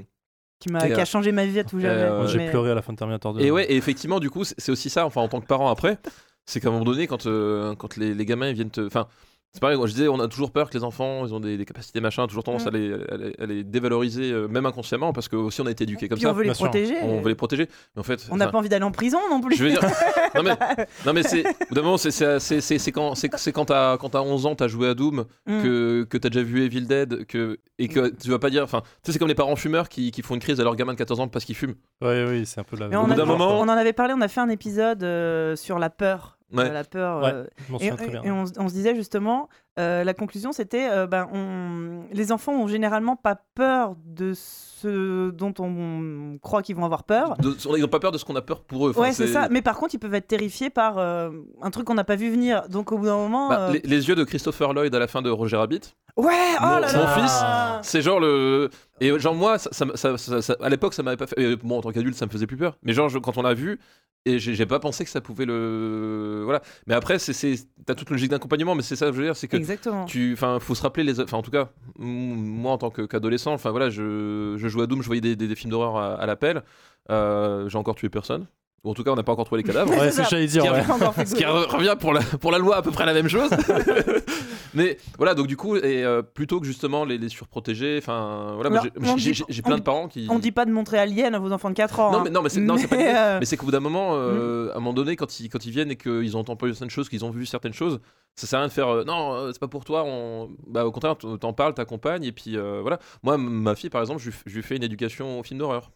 qui 0.60 0.72
m'a 0.72 0.86
Et, 0.86 0.94
qui 0.94 1.00
euh, 1.00 1.02
a 1.02 1.06
changé 1.06 1.32
ma 1.34 1.46
vie 1.46 1.60
à 1.60 1.66
tout 1.66 1.80
jamais. 1.82 1.94
euh, 2.02 2.26
J'ai 2.28 2.38
Mais- 2.38 2.50
pleuré 2.50 2.72
à 2.72 2.76
la 2.76 2.82
fin 2.82 2.94
de 2.94 2.98
Terminator 2.98 3.34
2. 3.34 3.42
Et 3.42 3.52
ouais, 3.52 3.70
et 3.70 3.76
effectivement, 3.76 4.20
du 4.22 4.30
coup, 4.30 4.46
c'est 4.46 4.56
c'est 4.58 4.72
aussi 4.72 4.90
ça. 4.90 5.06
Enfin, 5.06 5.20
en 5.22 5.28
tant 5.28 5.42
que 5.42 5.46
parent 5.48 5.70
après, 5.70 5.98
c'est 6.46 6.60
qu'à 6.60 6.70
un 6.70 6.72
moment 6.72 6.86
donné, 6.86 7.08
quand 7.08 7.26
euh, 7.26 7.76
les, 7.98 8.26
gamins 8.26 8.52
viennent 8.54 8.72
te, 8.72 8.82
enfin. 8.86 9.08
C'est 9.56 9.60
pareil, 9.60 9.78
je 9.86 9.92
disais, 9.92 10.08
on 10.08 10.20
a 10.20 10.28
toujours 10.28 10.50
peur 10.52 10.68
que 10.68 10.76
les 10.76 10.84
enfants, 10.84 11.28
ils 11.28 11.34
ont 11.34 11.40
des, 11.40 11.58
des 11.58 11.66
capacités 11.66 12.02
machin, 12.02 12.26
toujours 12.26 12.44
tendance 12.44 12.66
Mm. 12.66 12.68
à, 12.70 12.72
les, 12.72 12.94
à, 12.94 13.18
les, 13.18 13.36
à 13.38 13.46
les 13.46 13.64
dévaloriser, 13.64 14.32
euh, 14.32 14.48
même 14.48 14.66
inconsciemment, 14.66 15.14
parce 15.14 15.28
que 15.28 15.36
aussi 15.36 15.62
on 15.62 15.68
a 15.68 15.72
été 15.72 15.84
éduqués 15.84 16.10
comme 16.10 16.18
Puis 16.18 16.24
ça. 16.24 16.32
on 16.32 16.34
veut 16.34 16.42
les 16.42 16.48
bien 16.48 16.54
sûr. 16.56 16.66
protéger. 16.66 16.96
On 17.04 17.22
veut 17.22 17.30
les 17.30 17.36
protéger. 17.36 17.68
Mais 17.96 18.00
en 18.00 18.04
fait, 18.04 18.26
On 18.32 18.38
n'a 18.38 18.48
pas 18.48 18.58
envie 18.58 18.70
d'aller 18.70 18.84
en 18.84 18.92
prison 18.92 19.20
non 19.30 19.42
plus. 19.42 19.56
Je 19.56 19.64
veux 19.64 19.70
dire, 19.70 19.82
non 20.36 20.42
mais, 20.42 20.58
non 21.06 21.14
mais 21.14 21.22
c'est, 21.22 21.46
au 21.48 21.66
bout 21.70 21.76
d'un 21.76 21.82
moment, 21.84 21.98
c'est, 21.98 22.10
c'est, 22.10 22.40
c'est, 22.40 22.62
c'est- 22.62 22.80
c'est 22.80 22.92
quand, 22.92 23.14
c'est, 23.14 23.30
quand 23.52 23.66
t'as, 23.66 23.98
quand 23.98 24.10
t'as 24.10 24.22
11 24.22 24.48
ans, 24.48 24.56
t'as 24.56 24.68
joué 24.68 24.88
à 24.88 24.96
Doom, 24.96 25.26
Mm. 25.46 25.62
que, 25.62 26.04
que 26.10 26.18
t'as 26.18 26.30
déjà 26.30 26.44
vu 26.44 26.64
Evil 26.64 26.88
Dead, 26.88 27.26
que, 27.28 27.60
et 27.78 27.88
que 27.90 28.08
tu 28.10 28.32
vas 28.32 28.40
pas 28.40 28.50
dire, 28.50 28.64
enfin, 28.64 28.82
tu 28.82 28.88
sais, 29.04 29.12
c'est 29.14 29.20
comme 29.20 29.28
les 29.28 29.36
parents 29.36 29.56
fumeurs 29.56 29.88
qui, 29.88 30.10
qui 30.10 30.24
font 30.24 30.34
une 30.34 30.42
crise 30.42 30.60
à 30.60 30.64
leur 30.64 30.76
gamin 30.76 30.94
de 30.94 30.98
14 30.98 31.20
ans 31.20 31.28
parce 31.28 31.46
qu'ils 31.46 31.56
fument. 31.56 31.76
Ouais, 32.02 32.26
oui, 32.28 32.48
c'est 32.48 32.60
un 32.60 32.64
peu 32.64 32.76
la. 32.78 32.88
Mais 32.88 32.96
Au 32.96 33.02
on, 33.02 33.06
bout 33.06 33.12
a- 33.12 33.16
d'un 33.18 33.26
moment- 33.26 33.60
on 33.60 33.64
en 33.64 33.70
avait 33.70 33.94
parlé, 33.94 34.16
on 34.18 34.22
a 34.22 34.28
fait 34.28 34.42
un 34.42 34.50
épisode 34.50 35.04
euh, 35.04 35.56
sur 35.56 35.78
la 35.78 35.92
peur. 35.92 36.40
Ouais. 36.54 36.72
La 36.72 36.84
peur. 36.84 37.22
Ouais. 37.24 37.34
euh, 37.34 37.46
Et, 37.80 38.32
on 38.32 38.46
se 38.46 38.74
disait 38.74 38.96
justement, 38.96 39.50
euh, 39.80 40.04
la 40.04 40.14
conclusion 40.14 40.52
c'était, 40.52 40.88
euh, 40.90 41.08
ben, 41.08 41.28
on, 41.34 42.04
les 42.14 42.32
enfants 42.32 42.54
ont 42.54 42.68
généralement 42.68 43.16
pas 43.16 43.40
peur 43.56 43.96
de 44.06 44.34
ce 44.36 45.32
dont 45.32 45.54
on 45.60 46.38
croit 46.42 46.62
qu'ils 46.62 46.76
vont 46.76 46.86
avoir 46.86 47.04
peur. 47.04 47.36
De- 47.38 47.56
ils 47.78 47.84
ont 47.84 47.88
pas 47.88 48.00
peur 48.00 48.12
de 48.12 48.18
ce 48.18 48.26
qu'on 48.26 48.36
a 48.36 48.42
peur 48.42 48.62
pour 48.62 48.88
eux. 48.88 48.92
Enfin, 48.92 49.02
ouais, 49.02 49.12
c'est 49.14 49.28
ça. 49.28 49.48
Mais 49.50 49.62
par 49.62 49.78
contre, 49.78 49.96
ils 49.96 50.00
peuvent 50.00 50.14
être 50.14 50.28
terrifiés 50.28 50.70
par 50.70 50.98
euh, 51.00 51.30
un 51.62 51.72
truc 51.72 51.86
qu'on 51.88 51.94
n'a 51.96 52.04
pas 52.04 52.16
vu 52.16 52.30
venir. 52.30 52.68
Donc 52.70 52.92
au 52.92 52.98
bout 52.98 53.06
d'un 53.06 53.16
moment. 53.18 53.50
Bah, 53.50 53.70
euh, 53.70 53.72
les, 53.74 53.80
les 53.84 54.08
yeux 54.10 54.16
de 54.16 54.24
Christopher 54.24 54.74
Lloyd 54.74 54.94
à 54.94 55.00
la 55.00 55.08
fin 55.08 55.22
de 55.22 55.30
Roger 55.30 55.58
Rabbit, 55.58 55.96
Ouais, 56.16 56.32
oh 56.60 56.62
Mon- 56.62 56.78
là 56.80 56.94
mon 56.94 57.04
là 57.04 57.80
fils, 57.82 57.90
c'est 57.90 58.02
genre 58.04 58.20
le. 58.20 58.70
Et 59.02 59.18
genre, 59.20 59.34
moi, 59.34 59.58
ça, 59.58 59.70
ça- 59.74 59.88
ça- 59.96 60.18
ça- 60.18 60.42
ça- 60.44 60.56
à 60.62 60.70
l'époque, 60.70 60.94
ça 60.94 61.02
m'avait 61.02 61.18
pas 61.18 61.26
fait. 61.26 61.56
Bon, 61.56 61.80
en 61.80 61.82
tant 61.82 61.92
qu'adulte, 61.92 62.16
ça 62.16 62.28
me 62.28 62.32
faisait 62.32 62.46
plus 62.46 62.58
peur. 62.58 62.78
Mais 62.84 62.94
genre, 62.94 63.10
je- 63.10 63.18
quand 63.18 63.36
on 63.38 63.42
l'a 63.42 63.56
vu, 63.56 63.80
et 64.26 64.38
j'ai 64.38 64.66
pas 64.68 64.80
pensé 64.80 65.04
que 65.06 65.10
ça 65.10 65.22
pouvait 65.22 65.46
le. 65.46 66.42
Voilà. 66.46 66.62
Mais 66.86 66.94
après, 66.94 67.18
c'est- 67.18 67.34
c'est- 67.34 67.68
t'as 67.86 67.96
toute 67.96 68.10
une 68.10 68.16
logique 68.16 68.30
d'accompagnement, 68.30 68.76
mais 68.76 68.84
c'est 68.84 68.96
ça, 68.96 69.08
que 69.08 69.14
je 69.14 69.18
veux 69.18 69.24
dire, 69.26 69.36
c'est 69.36 69.48
que. 69.48 69.58
Exactement. 69.64 70.04
Tu, 70.04 70.34
enfin, 70.34 70.60
faut 70.60 70.76
se 70.76 70.82
rappeler 70.82 71.06
les, 71.06 71.22
enfin, 71.22 71.38
en 71.38 71.42
tout 71.42 71.52
cas, 71.52 71.70
moi 71.98 72.74
en 72.74 72.78
tant 72.78 72.90
qu'adolescent, 72.90 73.54
enfin 73.54 73.72
voilà, 73.72 73.90
je, 73.90 74.56
je 74.58 74.68
jouais 74.68 74.84
à 74.84 74.88
Doom, 74.88 75.02
je 75.02 75.08
voyais 75.08 75.22
des, 75.22 75.56
films 75.56 75.72
d'horreur 75.72 75.96
à, 75.96 76.16
à 76.16 76.26
l'appel. 76.26 76.64
Euh, 77.10 77.70
j'ai 77.70 77.78
encore 77.78 77.96
tué 77.96 78.10
personne. 78.10 78.46
Ou 78.84 78.92
en 78.92 78.94
tout 78.94 79.04
cas, 79.04 79.12
on 79.12 79.16
n'a 79.16 79.24
pas 79.24 79.32
encore 79.32 79.46
trouvé 79.46 79.62
les 79.62 79.68
cadavres. 79.68 79.92
Ouais, 79.92 80.12
c'est 80.12 80.46
dire, 80.46 80.64
ouais. 80.66 80.84
Ce 81.26 81.36
qui 81.36 81.46
revient 81.46 81.96
pour 81.98 82.12
la, 82.12 82.22
pour 82.22 82.52
la 82.52 82.58
loi 82.58 82.76
à 82.76 82.82
peu 82.82 82.92
près 82.92 83.06
la 83.06 83.14
même 83.14 83.30
chose. 83.30 83.50
Mais 84.74 84.98
voilà, 85.18 85.36
donc 85.36 85.48
du 85.48 85.56
coup, 85.56 85.76
et, 85.78 86.04
euh, 86.04 86.22
plutôt 86.22 86.60
que 86.60 86.66
justement 86.66 87.06
les, 87.06 87.18
les 87.18 87.30
surprotéger, 87.30 87.98
enfin 87.98 88.54
voilà, 88.56 88.82
j'ai- 89.18 89.44
on 89.48 89.62
plein 89.62 89.78
de 89.78 89.84
parents 89.84 90.08
qui. 90.08 90.28
On 90.30 90.40
dit 90.40 90.52
pas 90.52 90.66
de 90.66 90.72
montrer 90.72 90.98
Alien 91.00 91.36
à 91.36 91.40
vos 91.40 91.52
enfants 91.52 91.70
de 91.70 91.76
4 91.76 92.00
ans. 92.00 92.12
Non, 92.12 92.20
hein. 92.20 92.22
mais, 92.26 92.30
non, 92.30 92.42
mais 92.42 92.50
c'est 92.50 92.60
euh, 92.60 93.58
qu'au 93.58 93.66
bout 93.66 93.72
d'un 93.72 93.80
moment, 93.80 94.16
euh, 94.16 94.72
à 94.74 94.78
un 94.78 94.80
moment 94.80 94.94
donné, 94.94 95.16
quand 95.16 95.40
ils, 95.40 95.50
quand 95.50 95.66
ils 95.66 95.72
viennent 95.72 95.92
et 95.92 95.96
qu'ils 95.96 96.36
ont 96.36 96.42
entendu 96.42 96.72
certaines 96.72 96.90
choses, 96.90 97.08
qu'ils 97.08 97.24
ont 97.24 97.30
vu 97.30 97.46
certaines 97.46 97.74
choses, 97.74 98.00
ça 98.36 98.48
sert 98.48 98.60
à 98.60 98.62
rien 98.64 98.68
de 98.68 98.74
faire 98.74 98.90
euh, 98.90 99.04
non, 99.06 99.50
c'est 99.52 99.60
pas 99.60 99.68
pour 99.68 99.86
toi. 99.86 100.04
On... 100.06 100.50
Bah, 100.68 100.86
au 100.86 100.92
contraire, 100.92 101.16
t'en 101.18 101.54
parles, 101.54 101.74
t'accompagnes. 101.74 102.24
Et 102.24 102.32
puis 102.32 102.58
euh, 102.58 102.80
voilà. 102.82 103.00
Moi, 103.22 103.38
ma 103.38 103.76
fille, 103.76 103.90
par 103.90 104.02
exemple, 104.02 104.22
je 104.22 104.54
lui 104.54 104.64
fais 104.64 104.76
une 104.76 104.84
éducation 104.84 105.40
au 105.40 105.44
film 105.44 105.60
d'horreur. 105.60 105.92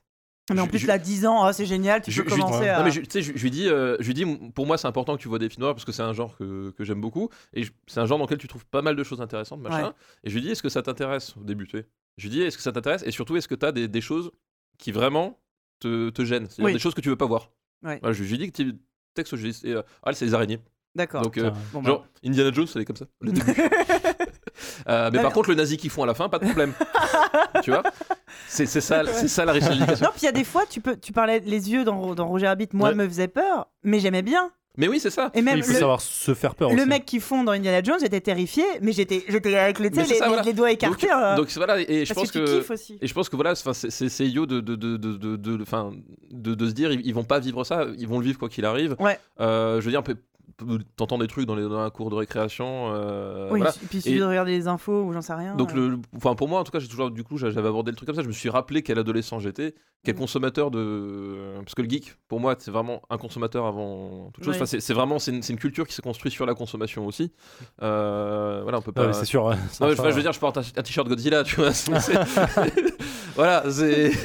Mais 0.53 0.61
en 0.61 0.67
plus, 0.67 0.79
je- 0.79 0.87
là, 0.87 0.97
10 0.97 1.25
ans, 1.25 1.43
ah, 1.43 1.51
c'est 1.53 1.65
génial, 1.65 2.01
tu 2.01 2.11
Je- 2.11 2.21
peux 2.21 2.29
je 2.29 2.35
commencer 2.35 2.59
ouais. 2.59 2.69
à. 2.69 2.79
Non, 2.79 2.85
mais 2.85 2.91
je, 2.91 3.01
tu 3.01 3.07
sais, 3.09 3.21
je, 3.21 3.33
je 3.35 3.43
lui 3.43 3.51
dis, 3.51 3.67
euh, 3.67 3.97
je 3.99 4.05
lui 4.07 4.13
dis, 4.13 4.25
pour 4.55 4.65
moi, 4.65 4.77
c'est 4.77 4.87
important 4.87 5.17
que 5.17 5.21
tu 5.21 5.27
vois 5.27 5.39
des 5.39 5.49
films 5.49 5.61
noirs 5.61 5.73
parce 5.75 5.83
que 5.85 5.91
c'est 5.91 6.03
un 6.03 6.13
genre 6.13 6.37
que, 6.37 6.71
que 6.71 6.83
j'aime 6.85 7.01
beaucoup 7.01 7.29
et 7.53 7.63
c'est 7.87 7.99
un 7.99 8.05
genre 8.05 8.17
dans 8.17 8.23
lequel 8.25 8.37
tu 8.37 8.47
trouves 8.47 8.65
pas 8.65 8.81
mal 8.81 8.95
de 8.95 9.03
choses 9.03 9.19
intéressantes, 9.21 9.59
machin. 9.61 9.87
Ouais. 9.87 9.93
Et 10.23 10.29
je 10.29 10.35
lui 10.35 10.41
dis, 10.41 10.49
est-ce 10.51 10.63
que 10.63 10.69
ça 10.69 10.81
t'intéresse 10.81 11.35
au 11.39 11.43
début, 11.43 11.67
tu 11.67 11.77
sais? 11.79 11.85
Je 12.17 12.23
lui 12.23 12.29
dis, 12.29 12.41
est-ce 12.41 12.55
que 12.57 12.63
ça 12.63 12.71
t'intéresse? 12.71 13.03
Et 13.05 13.11
surtout, 13.11 13.35
est-ce 13.35 13.47
que 13.47 13.55
tu 13.55 13.65
as 13.65 13.71
des, 13.71 13.87
des 13.87 14.01
choses 14.01 14.31
qui 14.77 14.91
vraiment 14.91 15.37
te, 15.79 16.09
te 16.11 16.23
gênent, 16.23 16.45
c'est-à-dire 16.47 16.65
Oui. 16.65 16.73
des 16.73 16.79
choses 16.79 16.93
que 16.95 17.01
tu 17.01 17.09
veux 17.09 17.15
pas 17.17 17.25
voir. 17.25 17.51
Ouais. 17.83 17.99
Voilà, 18.01 18.13
je, 18.13 18.23
je 18.23 18.29
lui 18.29 18.37
dis 18.37 18.51
que 18.51 18.55
tu 18.63 18.73
texte, 19.13 19.35
je 19.35 19.43
lui 19.43 19.51
dis, 19.51 19.61
euh, 19.73 19.81
ah, 20.03 20.13
c'est 20.13 20.25
les 20.25 20.33
araignées. 20.33 20.59
D'accord. 20.95 21.21
Donc, 21.23 21.37
euh, 21.37 21.51
bah. 21.73 21.81
genre, 21.83 22.07
Indiana 22.23 22.51
Jones, 22.51 22.65
ça 22.67 22.79
est 22.79 22.85
comme 22.85 22.95
ça. 22.95 23.05
Le 23.21 23.31
début. 23.33 23.51
Euh, 24.87 25.09
mais 25.13 25.21
par 25.21 25.31
contre, 25.33 25.49
le 25.49 25.55
nazi 25.55 25.77
qu'ils 25.77 25.89
font 25.89 26.03
à 26.03 26.05
la 26.05 26.13
fin, 26.13 26.29
pas 26.29 26.39
de 26.39 26.45
problème. 26.45 26.73
tu 27.63 27.71
vois 27.71 27.83
C'est 28.47 28.65
ça, 28.65 29.03
c'est 29.05 29.27
ça 29.27 29.45
la 29.45 29.51
richesse. 29.53 30.01
Non, 30.01 30.09
puis 30.11 30.21
il 30.21 30.25
y 30.25 30.29
a 30.29 30.31
des 30.31 30.43
fois, 30.43 30.63
tu, 30.69 30.81
peux, 30.81 30.97
tu 30.97 31.11
parlais 31.13 31.39
les 31.45 31.71
yeux 31.71 31.83
dans, 31.83 32.15
dans 32.15 32.27
Roger 32.27 32.47
Rabbit, 32.47 32.69
moi, 32.73 32.89
Ouais. 32.89 32.95
me 32.95 33.07
faisait 33.07 33.27
peur, 33.27 33.67
mais 33.83 33.99
j'aimais 33.99 34.21
bien. 34.21 34.51
Mais 34.79 34.87
oui, 34.87 34.99
c'est 34.99 35.09
ça. 35.09 35.31
Et 35.33 35.41
même 35.41 35.57
il 35.57 35.63
faut 35.63 35.71
le, 35.73 35.79
savoir 35.79 35.99
se 36.01 36.35
faire 36.35 36.53
peur. 36.53 36.69
le 36.69 36.75
aussi. 36.75 36.85
mec 36.87 37.03
qui 37.03 37.19
fond 37.19 37.43
dans 37.43 37.51
Indiana 37.53 37.81
Jones, 37.83 37.97
j'étais 37.99 38.21
terrifié, 38.21 38.63
mais 38.83 38.91
j'étais 38.91 39.23
avec 39.57 39.79
les, 39.79 39.89
ça, 39.91 40.27
voilà. 40.27 40.43
doigts 40.53 40.67
Donc, 40.67 40.73
écartés. 40.75 41.09
hein, 41.09 41.33
donc 41.35 41.49
voilà, 41.55 41.79
et 41.79 42.05
je 42.05 42.13
parce 42.13 42.29
pense 42.29 42.31
que. 42.31 42.63
Et 43.01 43.07
je 43.07 43.13
pense 43.15 43.27
que 43.27 43.35
voilà, 43.35 43.55
c'est- 43.55 44.25
idiot 44.25 44.45
de, 44.45 44.59
de, 44.59 44.75
de, 44.75 44.97
de, 44.97 45.17
de, 45.17 45.35
de- 45.35 45.61
enfin, 45.63 45.93
de, 46.29 46.53
de 46.53 46.67
se 46.67 46.73
dire 46.73 46.91
ils, 46.91 47.03
ils 47.07 47.13
vont 47.15 47.23
pas 47.23 47.39
vivre 47.39 47.63
ça, 47.63 47.87
ils 47.97 48.07
vont 48.07 48.19
le 48.19 48.25
vivre 48.25 48.37
quoi 48.37 48.49
qu'il 48.49 48.65
arrive. 48.65 48.95
Ouais. 48.99 49.17
Euh, 49.39 49.81
je 49.81 49.85
veux 49.85 49.91
dire, 49.91 50.03
t'entends 50.95 51.17
des 51.19 51.27
trucs 51.27 51.45
dans, 51.45 51.55
les, 51.55 51.63
dans 51.63 51.81
la 51.83 51.89
cour 51.91 52.09
de 52.09 52.15
récréation. 52.15 52.91
euh, 52.93 53.49
oui, 53.51 53.59
voilà. 53.59 53.71
et 53.75 53.85
puis 53.87 53.97
il 53.99 54.01
suffit 54.01 54.15
Et- 54.15 54.19
de 54.19 54.23
regarder 54.25 54.51
les 54.51 54.67
infos 54.67 55.03
ou 55.03 55.13
j'en 55.13 55.21
sais 55.21 55.33
rien. 55.33 55.55
Donc, 55.55 55.71
euh. 55.73 55.89
le, 55.89 55.99
enfin, 56.15 56.33
pour 56.35 56.47
moi, 56.47 56.59
en 56.59 56.63
tout 56.63 56.71
cas, 56.71 56.79
j'ai 56.79 56.87
toujours, 56.87 57.11
du 57.11 57.23
coup, 57.23 57.37
j'avais 57.37 57.59
abordé 57.59 57.91
le 57.91 57.95
truc 57.97 58.07
comme 58.07 58.15
ça. 58.15 58.23
Je 58.23 58.27
me 58.27 58.33
suis 58.33 58.49
rappelé 58.49 58.81
quel 58.81 58.97
adolescent 58.97 59.39
j'étais, 59.39 59.75
quel 60.03 60.15
Mm. 60.15 60.19
consommateur 60.19 60.71
de. 60.71 61.53
Parce 61.59 61.75
que 61.75 61.81
le 61.83 61.89
geek, 61.89 62.15
pour 62.27 62.39
moi, 62.39 62.55
c'est 62.57 62.71
vraiment 62.71 63.01
un 63.09 63.17
consommateur 63.17 63.65
avant 63.65 64.31
toute 64.33 64.43
chose. 64.45 64.55
Ouais. 64.55 64.61
Enfin, 64.63 64.77
c'est 64.79 64.93
vraiment, 64.93 65.19
c'est 65.19 65.31
une, 65.31 65.43
c'est 65.43 65.53
une 65.53 65.59
culture 65.59 65.85
qui 65.87 65.93
s'est 65.93 66.01
construite 66.01 66.33
sur 66.33 66.45
la 66.47 66.55
consommation 66.55 67.05
aussi. 67.05 67.31
Euh, 67.83 68.61
voilà, 68.63 68.79
on 68.79 68.81
peut 68.81 68.91
Ah 68.95 69.01
pas. 69.01 69.07
oui, 69.07 69.13
c'est 69.13 69.25
sûr. 69.25 69.45
ouais, 69.45 69.55
Non, 69.79 69.87
mais, 69.87 69.93
enfin, 69.93 70.09
je 70.09 70.15
veux 70.15 70.21
dire, 70.21 70.33
je 70.33 70.39
porte 70.39 70.57
un, 70.57 70.61
t-shirt 70.81 71.07
Godzilla, 71.07 71.43
tu 71.43 71.55
vois. 71.57 71.69
voilà, 73.35 73.63
c'est. 73.69 74.11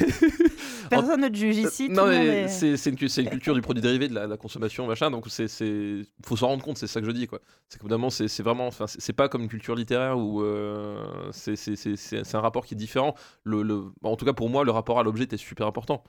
Personne 0.95 1.21
ne 1.21 1.27
te 1.29 1.35
juge 1.35 1.57
ici. 1.57 1.89
non, 1.89 2.07
mais 2.07 2.43
est- 2.43 2.77
c'est 2.77 2.89
une, 2.89 2.95
culture 3.29 3.53
du 3.55 3.61
produit 3.61 3.81
dérivé 3.81 4.07
de 4.07 4.13
la, 4.15 4.27
la 4.27 4.37
consommation, 4.37 4.87
machin. 4.87 5.11
Donc, 5.11 5.25
c'est, 5.29 5.47
c'est, 5.47 6.01
faut 6.25 6.35
s'en 6.37 6.47
rendre 6.47 6.63
compte. 6.63 6.77
C'est 6.77 6.87
ça 6.87 6.99
que 7.01 7.05
je 7.07 7.11
dis. 7.11 7.27
C'est 7.69 7.79
que 7.79 7.83
évidemment, 7.83 8.09
c'est, 8.09 8.41
vraiment, 8.41 8.69
c'est, 8.87 9.13
pas 9.13 9.29
comme 9.29 9.43
une 9.43 9.49
culture 9.49 9.75
littéraire 9.75 10.17
où 10.17 10.41
euh, 10.41 11.03
c'est, 11.31 12.35
un 12.35 12.39
rapport 12.41 12.65
qui 12.65 12.73
est 12.73 12.77
différent. 12.77 13.15
Le, 13.43 13.61
le- 13.63 13.83
en 14.03 14.15
tout 14.15 14.25
cas, 14.25 14.33
pour 14.33 14.49
moi, 14.49 14.63
le 14.63 14.71
rapport 14.71 14.99
à 14.99 15.03
l'objet 15.03 15.23
était 15.25 15.37
super 15.37 15.67
important. 15.67 16.03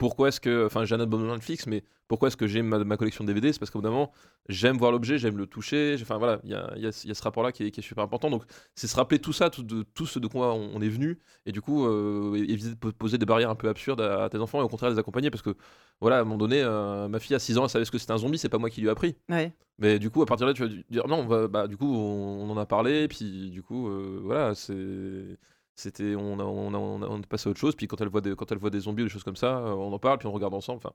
Pourquoi 0.00 0.28
est-ce 0.28 0.40
que, 0.40 0.64
enfin, 0.64 0.86
j'ai 0.86 0.94
un 0.94 1.00
abonnement 1.00 1.34
Netflix, 1.34 1.66
mais 1.66 1.84
pourquoi 2.08 2.28
est-ce 2.28 2.36
que 2.38 2.46
j'ai 2.46 2.62
ma, 2.62 2.82
ma 2.82 2.96
collection 2.96 3.22
de 3.22 3.28
DVD 3.28 3.52
C'est 3.52 3.58
parce 3.58 3.70
qu'au 3.70 3.80
bout 3.80 3.84
d'un 3.84 3.90
moment, 3.90 4.10
j'aime 4.48 4.78
voir 4.78 4.92
l'objet, 4.92 5.18
j'aime 5.18 5.36
le 5.36 5.46
toucher. 5.46 5.96
Enfin 6.00 6.16
voilà, 6.16 6.40
il 6.42 6.50
y 6.50 6.54
a, 6.54 6.72
y 6.78 6.86
a- 6.86 7.04
y 7.06 7.10
a 7.10 7.14
ce 7.14 7.22
rapport-là 7.22 7.52
qui 7.52 7.64
est, 7.64 7.70
qui 7.70 7.80
est 7.80 7.82
super 7.82 8.02
important. 8.02 8.30
Donc, 8.30 8.44
c'est 8.74 8.86
se 8.86 8.96
rappeler 8.96 9.18
tout 9.18 9.34
ça, 9.34 9.50
tout, 9.50 9.62
de, 9.62 9.82
tout 9.82 10.06
ce 10.06 10.18
de 10.18 10.26
quoi 10.26 10.54
on, 10.54 10.70
on 10.74 10.80
est 10.80 10.88
venu, 10.88 11.18
et 11.44 11.52
du 11.52 11.60
coup, 11.60 11.86
euh, 11.86 12.34
éviter 12.48 12.70
de 12.70 12.74
po- 12.76 12.92
poser 12.92 13.18
des 13.18 13.26
barrières 13.26 13.50
un 13.50 13.54
peu 13.54 13.68
absurdes 13.68 14.00
à, 14.00 14.24
à 14.24 14.28
tes 14.30 14.38
enfants 14.38 14.60
et 14.60 14.64
au 14.64 14.68
contraire 14.68 14.90
les 14.90 14.98
accompagner 14.98 15.30
parce 15.30 15.42
que, 15.42 15.54
voilà, 16.00 16.16
à 16.16 16.20
un 16.22 16.24
moment 16.24 16.38
donné, 16.38 16.62
euh, 16.62 17.06
ma 17.08 17.20
fille 17.20 17.36
à 17.36 17.38
6 17.38 17.58
ans, 17.58 17.64
elle 17.64 17.68
savait 17.70 17.84
ce 17.84 17.90
que 17.90 17.98
c'était 17.98 18.12
un 18.12 18.18
zombie, 18.18 18.38
c'est 18.38 18.48
pas 18.48 18.56
moi 18.58 18.70
qui 18.70 18.80
lui 18.80 18.88
ai 18.88 18.90
appris. 18.90 19.16
Ouais. 19.28 19.52
Mais 19.78 19.98
du 19.98 20.08
coup, 20.10 20.22
à 20.22 20.26
partir 20.26 20.46
de 20.46 20.52
là, 20.52 20.54
tu 20.54 20.62
vas 20.66 20.82
dire 20.88 21.06
non, 21.08 21.24
bah, 21.46 21.68
du 21.68 21.76
coup, 21.76 21.86
on, 21.94 22.48
on 22.48 22.50
en 22.50 22.56
a 22.56 22.64
parlé, 22.66 23.06
puis 23.06 23.50
du 23.50 23.62
coup, 23.62 23.88
euh, 23.88 24.18
voilà, 24.24 24.54
c'est. 24.54 25.36
C'était, 25.80 26.14
on 26.14 26.38
a, 26.38 26.44
on, 26.44 26.74
a, 26.74 26.76
on, 26.76 27.02
a, 27.02 27.06
on 27.06 27.18
est 27.18 27.26
passé 27.26 27.48
à 27.48 27.50
autre 27.50 27.60
chose, 27.60 27.74
puis 27.74 27.86
quand 27.86 28.00
elle 28.02 28.08
voit 28.08 28.20
des, 28.20 28.36
quand 28.36 28.52
elle 28.52 28.58
voit 28.58 28.68
des 28.68 28.80
zombies 28.80 29.02
ou 29.02 29.06
des 29.06 29.10
choses 29.10 29.24
comme 29.24 29.36
ça, 29.36 29.58
euh, 29.58 29.72
on 29.72 29.92
en 29.92 29.98
parle, 29.98 30.18
puis 30.18 30.28
on 30.28 30.32
regarde 30.32 30.52
ensemble. 30.52 30.80
Enfin, 30.84 30.94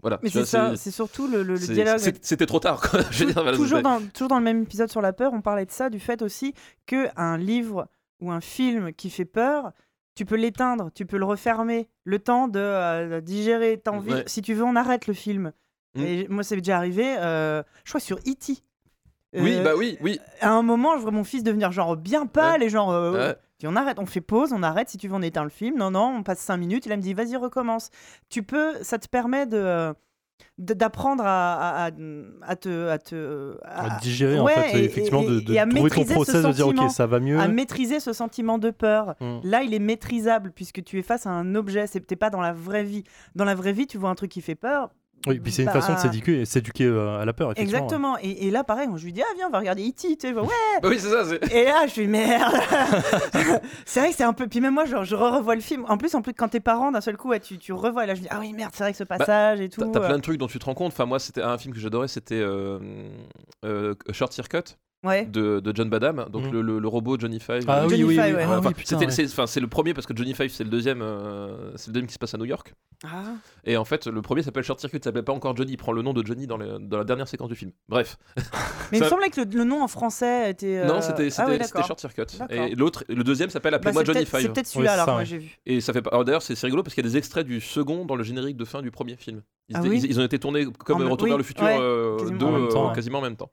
voilà. 0.00 0.18
Mais 0.22 0.30
c'est 0.30 0.46
ça, 0.46 0.76
c'est 0.76 0.90
surtout 0.90 1.28
le, 1.28 1.44
dialogue. 1.58 1.98
C'était 2.22 2.46
trop 2.46 2.60
tard, 2.60 2.80
quoi. 2.80 3.00
Je 3.10 3.24
veux 3.24 3.32
dire, 3.32 3.42
voilà, 3.42 3.56
toujours, 3.56 3.82
dans, 3.82 4.00
toujours 4.12 4.28
dans 4.28 4.38
le 4.38 4.44
même 4.44 4.62
épisode 4.62 4.90
sur 4.90 5.02
la 5.02 5.12
peur, 5.12 5.32
on 5.34 5.42
parlait 5.42 5.66
de 5.66 5.70
ça, 5.70 5.90
du 5.90 6.00
fait 6.00 6.22
aussi 6.22 6.54
que 6.86 7.08
un 7.16 7.36
livre 7.36 7.86
ou 8.20 8.30
un 8.32 8.40
film 8.40 8.94
qui 8.94 9.10
fait 9.10 9.26
peur, 9.26 9.72
tu 10.14 10.24
peux 10.24 10.36
l'éteindre, 10.36 10.90
tu 10.94 11.04
peux 11.04 11.18
le 11.18 11.26
refermer, 11.26 11.88
le 12.04 12.18
temps 12.18 12.48
de 12.48 12.60
euh, 12.60 13.20
digérer. 13.20 13.78
T'as 13.82 13.90
envie, 13.90 14.12
Ouais. 14.12 14.24
si 14.26 14.40
tu 14.40 14.54
veux, 14.54 14.64
on 14.64 14.76
arrête 14.76 15.06
le 15.06 15.14
film. 15.14 15.52
Mm. 15.96 16.00
Et 16.00 16.28
moi, 16.28 16.42
c'est 16.42 16.56
déjà 16.56 16.78
arrivé, 16.78 17.16
euh, 17.18 17.62
je 17.84 17.90
crois 17.90 18.00
sur 18.00 18.16
E.T. 18.18 18.54
Oui, 19.36 19.58
bah 19.62 19.72
oui, 19.76 19.98
oui. 20.00 20.20
À 20.40 20.52
un 20.52 20.62
moment, 20.62 20.96
je 20.96 21.02
vois 21.02 21.10
mon 21.10 21.24
fils 21.24 21.42
devenir 21.42 21.72
genre 21.72 21.96
bien 21.96 22.26
pâle 22.26 22.62
et 22.62 22.70
genre. 22.70 23.12
Ouais. 23.12 23.34
Puis 23.58 23.68
on 23.68 23.76
arrête, 23.76 23.98
on 23.98 24.06
fait 24.06 24.20
pause, 24.20 24.52
on 24.52 24.62
arrête. 24.62 24.88
Si 24.88 24.98
tu 24.98 25.08
veux, 25.08 25.14
on 25.14 25.22
éteint 25.22 25.44
le 25.44 25.50
film. 25.50 25.76
Non, 25.78 25.90
non, 25.90 26.16
on 26.18 26.22
passe 26.22 26.40
5 26.40 26.56
minutes. 26.56 26.86
Il 26.86 26.92
me 26.96 26.96
dit, 27.02 27.14
vas-y, 27.14 27.36
recommence. 27.36 27.90
Tu 28.28 28.42
peux, 28.42 28.72
ça 28.82 28.98
te 28.98 29.08
permet 29.08 29.46
de 29.46 29.94
d'apprendre 30.58 31.24
à, 31.24 31.84
à, 31.86 31.90
à 32.42 32.56
te 32.56 32.88
à 32.88 32.98
te 32.98 33.56
À 33.64 33.98
digérer 34.00 34.38
en 34.38 34.44
Ouais, 34.44 34.52
fait, 34.54 34.78
et- 34.80 34.84
effectivement, 34.84 35.22
et- 35.22 35.26
de, 35.26 35.40
de 35.40 35.56
à 35.56 35.64
trouver 35.66 35.78
ton 35.78 35.82
maîtriser 35.84 36.08
ce 36.08 36.14
process, 36.14 36.34
de 36.44 36.50
dire 36.52 36.64
sentiment. 36.66 36.84
ok, 36.86 36.90
ça 36.90 37.06
va 37.06 37.20
mieux. 37.20 37.38
à 37.38 37.48
maîtriser 37.48 38.00
ce 38.00 38.12
sentiment 38.12 38.58
de 38.58 38.70
peur. 38.70 39.14
Mm. 39.20 39.38
Là, 39.44 39.62
il 39.62 39.74
est 39.74 39.78
maîtrisable 39.78 40.52
puisque 40.52 40.82
tu 40.84 40.98
es 40.98 41.02
face 41.02 41.26
à 41.26 41.30
un 41.30 41.54
objet. 41.54 41.86
C'est 41.86 42.00
t'es 42.00 42.16
pas 42.16 42.30
dans 42.30 42.40
la 42.40 42.52
vraie 42.52 42.84
vie. 42.84 43.04
Dans 43.36 43.44
la 43.44 43.54
vraie 43.54 43.72
vie, 43.72 43.86
tu 43.86 43.96
vois 43.98 44.10
un 44.10 44.14
truc 44.16 44.30
qui 44.30 44.40
fait 44.42 44.54
peur. 44.56 44.90
Oui, 45.26 45.40
puis 45.40 45.52
c'est 45.52 45.62
une 45.62 45.66
bah, 45.66 45.80
façon 45.80 45.94
de 45.94 45.98
s'éduquer, 45.98 46.44
s'éduquer 46.44 46.84
euh, 46.84 47.20
à 47.20 47.24
la 47.24 47.32
peur, 47.32 47.52
effectivement. 47.52 47.78
Exactement. 47.84 48.18
Et, 48.20 48.46
et 48.46 48.50
là, 48.50 48.62
pareil, 48.62 48.88
moi, 48.88 48.98
je 48.98 49.04
lui 49.04 49.12
dis, 49.12 49.22
ah 49.22 49.32
viens, 49.36 49.46
on 49.48 49.50
va 49.50 49.58
regarder 49.58 49.82
E.T. 49.88 50.16
Tu 50.16 50.28
sais, 50.28 50.32
ouais. 50.34 50.42
Bah 50.82 50.88
oui, 50.88 50.98
c'est 50.98 51.08
ça. 51.08 51.24
c'est- 51.24 51.52
Et 51.54 51.64
là, 51.64 51.86
je 51.86 51.92
suis 51.92 52.06
merde. 52.06 52.52
c'est 53.86 54.00
vrai 54.00 54.10
que 54.10 54.16
c'est 54.16 54.24
un 54.24 54.32
peu. 54.32 54.46
Puis 54.46 54.60
même 54.60 54.74
moi, 54.74 54.84
genre, 54.84 55.04
je 55.04 55.14
revois 55.16 55.54
le 55.54 55.60
film. 55.60 55.84
En 55.88 55.96
plus, 55.96 56.14
en 56.14 56.22
plus, 56.22 56.34
quand 56.34 56.48
t'es 56.48 56.60
parent, 56.60 56.92
d'un 56.92 57.00
seul 57.00 57.16
coup, 57.16 57.28
ouais, 57.28 57.40
tu, 57.40 57.58
tu 57.58 57.72
revois. 57.72 58.04
Et 58.04 58.06
là, 58.06 58.14
je 58.14 58.20
dis, 58.20 58.28
ah 58.30 58.38
oui, 58.40 58.52
merde, 58.52 58.72
c'est 58.74 58.84
vrai 58.84 58.92
que 58.92 58.98
ce 58.98 59.04
passage 59.04 59.60
et 59.60 59.68
tout. 59.68 59.80
Bah, 59.80 59.86
T'as 59.92 60.00
t'as 60.00 60.04
euh, 60.04 60.08
plein 60.08 60.16
de 60.16 60.22
trucs 60.22 60.38
dont 60.38 60.46
tu 60.46 60.58
te 60.58 60.64
rends 60.64 60.74
compte. 60.74 60.92
Enfin, 60.92 61.06
moi, 61.06 61.18
c'était 61.18 61.42
un 61.42 61.56
film 61.58 61.72
que 61.74 61.80
j'adorais, 61.80 62.08
c'était 62.08 62.34
euh, 62.40 62.78
euh, 63.64 63.94
Short 64.12 64.32
Circuit 64.32 64.76
Ouais. 65.04 65.26
de, 65.26 65.60
de 65.60 65.72
John 65.76 65.88
Badham, 65.90 66.26
donc 66.30 66.44
Mhm. 66.46 66.52
le, 66.52 66.62
le- 66.62 66.78
le 66.78 66.88
robot 66.88 67.18
Johnny 67.18 67.38
Five. 67.38 67.64
Ah 67.68 67.86
oui, 67.86 68.02
oui, 68.04 68.14
Five, 68.14 68.24
oui. 68.24 68.32
ouais. 68.32 68.44
Ah 68.48 68.58
Enfin, 68.58 68.70
oui, 68.76 69.10
c'est 69.10 69.24
enfin, 69.26 69.46
c'est 69.46 69.60
le 69.60 69.66
premier 69.68 69.92
parce 69.94 70.06
que 70.06 70.16
Johnny 70.16 70.32
Five 70.34 70.50
c'est 70.50 70.64
le 70.64 70.70
deuxième, 70.70 71.02
euh, 71.02 71.72
c'est 71.76 71.88
le 71.88 71.92
deuxième 71.92 72.06
qui 72.08 72.14
se 72.14 72.18
passe 72.18 72.34
à 72.34 72.38
New 72.38 72.46
York. 72.46 72.72
Ah. 73.04 73.34
Et 73.64 73.76
en 73.76 73.84
fait, 73.84 74.06
le 74.06 74.22
premier 74.22 74.42
s'appelle 74.42 74.62
Short 74.64 74.80
Circuit, 74.80 74.98
ça 74.98 75.04
s'appelait 75.04 75.22
pas 75.22 75.32
encore 75.34 75.54
Johnny. 75.56 75.72
Il 75.72 75.76
prend 75.76 75.92
le 75.92 76.00
nom 76.02 76.12
de 76.14 76.24
Johnny 76.26 76.46
dans, 76.46 76.56
le- 76.56 76.78
dans 76.80 76.96
la 76.98 77.04
dernière 77.04 77.28
séquence 77.28 77.48
du 77.50 77.54
film. 77.54 77.70
Bref, 77.88 78.16
Mais 78.92 78.98
il 78.98 79.04
me 79.04 79.08
semblait 79.08 79.28
que 79.28 79.42
le, 79.42 79.46
le 79.58 79.64
nom 79.64 79.82
en 79.82 79.88
français 79.88 80.50
était. 80.50 80.78
euh, 80.78 80.86
non, 80.86 81.00
c'était 81.02 81.28
ah 81.38 81.46
ouais. 81.48 81.58
Short 81.86 82.00
Circuit. 82.00 82.22
Et 82.50 82.74
l'autre, 82.74 83.04
le 83.08 83.22
deuxième 83.24 83.50
s'appelle 83.50 83.72
Bah, 83.72 83.76
Appelez-moi 83.76 84.02
c'est 84.02 84.06
Johnny 84.06 84.18
peut-être- 84.24 84.30
C'est 84.36 84.40
Five. 84.42 84.52
peut-être 84.52 84.66
celui-là 84.68 84.92
alors, 84.94 85.04
ça, 85.06 85.10
moi 85.12 85.20
ouais. 85.20 85.26
j'ai 85.26 85.38
vu. 85.38 85.58
Et 85.66 85.80
ça 85.80 85.92
fait 85.92 86.02
D'ailleurs, 86.24 86.42
c'est 86.42 86.58
rigolo 86.62 86.82
parce 86.82 86.94
qu'il 86.94 87.04
y 87.04 87.06
a 87.06 87.10
des 87.10 87.16
extraits 87.18 87.46
du 87.46 87.60
second 87.60 88.04
dans 88.06 88.16
le 88.16 88.22
générique 88.24 88.56
de 88.56 88.64
fin 88.64 88.80
du 88.80 88.90
premier 88.90 89.16
film. 89.16 89.42
Ils, 89.68 89.76
Ah 89.76 89.80
étaient- 89.80 89.88
oui 89.88 90.00
ils- 90.02 90.10
ils 90.10 90.20
ont 90.20 90.24
été 90.24 90.38
tournés 90.38 90.66
comme 90.84 90.98
En 90.98 91.00
euh, 91.06 91.08
Retour 91.08 91.24
oui, 91.24 91.30
vers 91.30 91.38
le 91.38 91.44
futur 91.44 91.64
ouais, 91.64 91.76
euh, 91.78 92.16
quasiment 92.18 92.38
deux, 92.38 92.46
en 92.46 92.52
même 93.22 93.36
temps, 93.36 93.50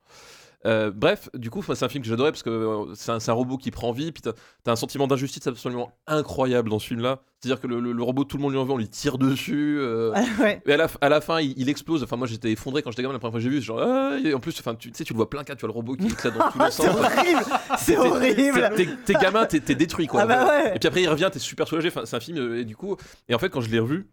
euh, 0.64 0.90
bref, 0.94 1.28
du 1.34 1.50
coup, 1.50 1.62
c'est 1.62 1.82
un 1.84 1.88
film 1.88 2.02
que 2.04 2.08
j'adorais 2.08 2.30
parce 2.30 2.42
que 2.42 2.50
euh, 2.50 2.94
c'est 2.94 3.10
un, 3.28 3.32
robot 3.32 3.56
qui 3.56 3.70
prend 3.70 3.90
vie, 3.92 4.12
puis 4.12 4.22
t'as 4.22 4.30
as 4.66 4.70
un 4.72 4.76
sentiment 4.76 5.06
d'injustice 5.06 5.46
absolument 5.46 5.92
incroyable 6.06 6.70
dans 6.70 6.78
ce 6.78 6.86
film-là. 6.86 7.20
C'est-à-dire 7.40 7.60
que 7.60 7.66
le, 7.66 7.80
le- 7.80 7.90
le 7.90 8.02
robot, 8.04 8.22
tout 8.22 8.36
le 8.36 8.42
monde 8.44 8.52
lui 8.52 8.58
en 8.60 8.64
veut, 8.64 8.70
on 8.72 8.76
lui 8.76 8.88
tire 8.88 9.18
dessus. 9.18 9.76
euh, 9.80 10.12
ouais. 10.40 10.62
Et 10.64 10.72
à 10.72 10.76
la, 10.76 10.86
à 11.00 11.08
la 11.08 11.20
fin, 11.20 11.40
il, 11.40 11.54
il 11.56 11.68
explose. 11.68 12.04
Enfin, 12.04 12.16
moi, 12.16 12.28
j'étais 12.28 12.52
effondré 12.52 12.82
quand 12.82 12.90
j'étais 12.92 13.02
gamin 13.02 13.12
la 13.14 13.18
première 13.18 13.32
fois 13.32 13.40
que 13.40 13.44
j'ai 13.44 13.50
vu. 13.50 13.60
Genre, 13.60 13.80
ah, 13.80 14.16
et 14.22 14.32
en 14.34 14.38
plus, 14.38 14.56
enfin, 14.60 14.76
tu 14.76 14.90
sais, 14.94 15.02
tu 15.02 15.12
le 15.12 15.16
vois 15.16 15.28
plein 15.28 15.42
cas, 15.42 15.56
tu 15.56 15.62
vois 15.62 15.68
le 15.68 15.74
robot 15.74 15.96
qui 15.96 16.06
éclate 16.06 16.38
dans 16.38 16.48
tous 16.50 16.58
les 16.60 16.64
c'est 16.70 16.82
sens. 16.86 16.96
horrible 16.96 17.44
C'est 17.78 17.96
horrible 17.96 18.70
T'es 19.04 19.14
gamin, 19.14 19.46
t'es 19.46 19.74
détruit 19.74 20.06
quoi. 20.06 20.22
Ah 20.22 20.26
bah 20.26 20.46
ouais 20.46 20.76
Et 20.76 20.78
puis 20.78 20.86
après, 20.86 21.02
il 21.02 21.08
revient, 21.08 21.28
t'es 21.32 21.40
super 21.40 21.66
soulagé. 21.66 21.88
Enfin, 21.88 22.02
c'est 22.04 22.14
un 22.16 22.20
film, 22.20 22.38
euh, 22.38 22.60
et 22.60 22.64
du 22.64 22.76
coup, 22.76 22.96
et 23.28 23.34
en 23.34 23.38
fait, 23.40 23.48
quand 23.50 23.60
je 23.60 23.70
l'ai 23.70 23.80
revu, 23.80 24.08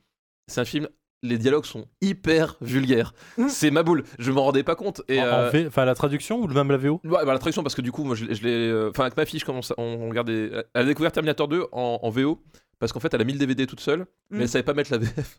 c'est 0.48 0.62
un 0.62 0.66
film. 0.66 0.88
Les 1.22 1.38
dialogues 1.38 1.66
sont 1.66 1.86
hyper 2.02 2.56
vulgaires. 2.62 3.14
Mm. 3.38 3.48
C'est 3.50 3.72
ma 3.72 3.84
boule. 3.84 4.04
Je 4.20 4.32
m'en 4.32 4.44
rendais 4.44 4.64
pas 4.64 4.76
compte. 4.76 5.02
Et 5.10 5.20
En- 5.22 5.26
euh, 5.26 5.68
Enfin, 5.68 5.84
la 5.86 5.96
traduction 5.96 6.40
ou 6.40 6.48
même 6.48 6.72
la 6.72 6.78
VO 6.78 7.02
Ouais, 7.04 7.26
bah, 7.26 7.34
la 7.34 7.40
traduction 7.40 7.62
parce 7.64 7.76
que 7.76 7.82
du 7.82 7.92
coup 7.92 8.04
moi 8.06 8.16
je, 8.16 8.26
l'ai- 8.26 8.36
je 8.36 8.44
l'ai 8.44 8.70
euh, 8.70 8.90
enfin 8.92 9.04
avec 9.04 9.18
ma 9.18 9.26
fille 9.26 9.40
je 9.40 9.46
commence 9.46 9.74
on, 9.78 9.84
on 9.84 10.10
regardait 10.10 10.50
elle 10.74 10.82
a 10.82 10.86
découvert 10.86 11.12
Terminator 11.12 11.48
2 11.48 11.66
en, 11.72 12.00
en 12.02 12.10
VO 12.10 12.42
parce 12.80 12.92
qu'en 12.94 13.00
fait 13.00 13.14
elle 13.14 13.22
a 13.22 13.24
mis 13.24 13.34
le 13.34 13.40
DVD 13.40 13.68
toute 13.68 13.80
seule 13.82 14.06
mais 14.32 14.40
Mm. 14.40 14.42
elle 14.42 14.50
savait 14.50 14.64
pas 14.64 14.74
mettre 14.76 14.92
la 14.92 15.00
VF 15.00 15.38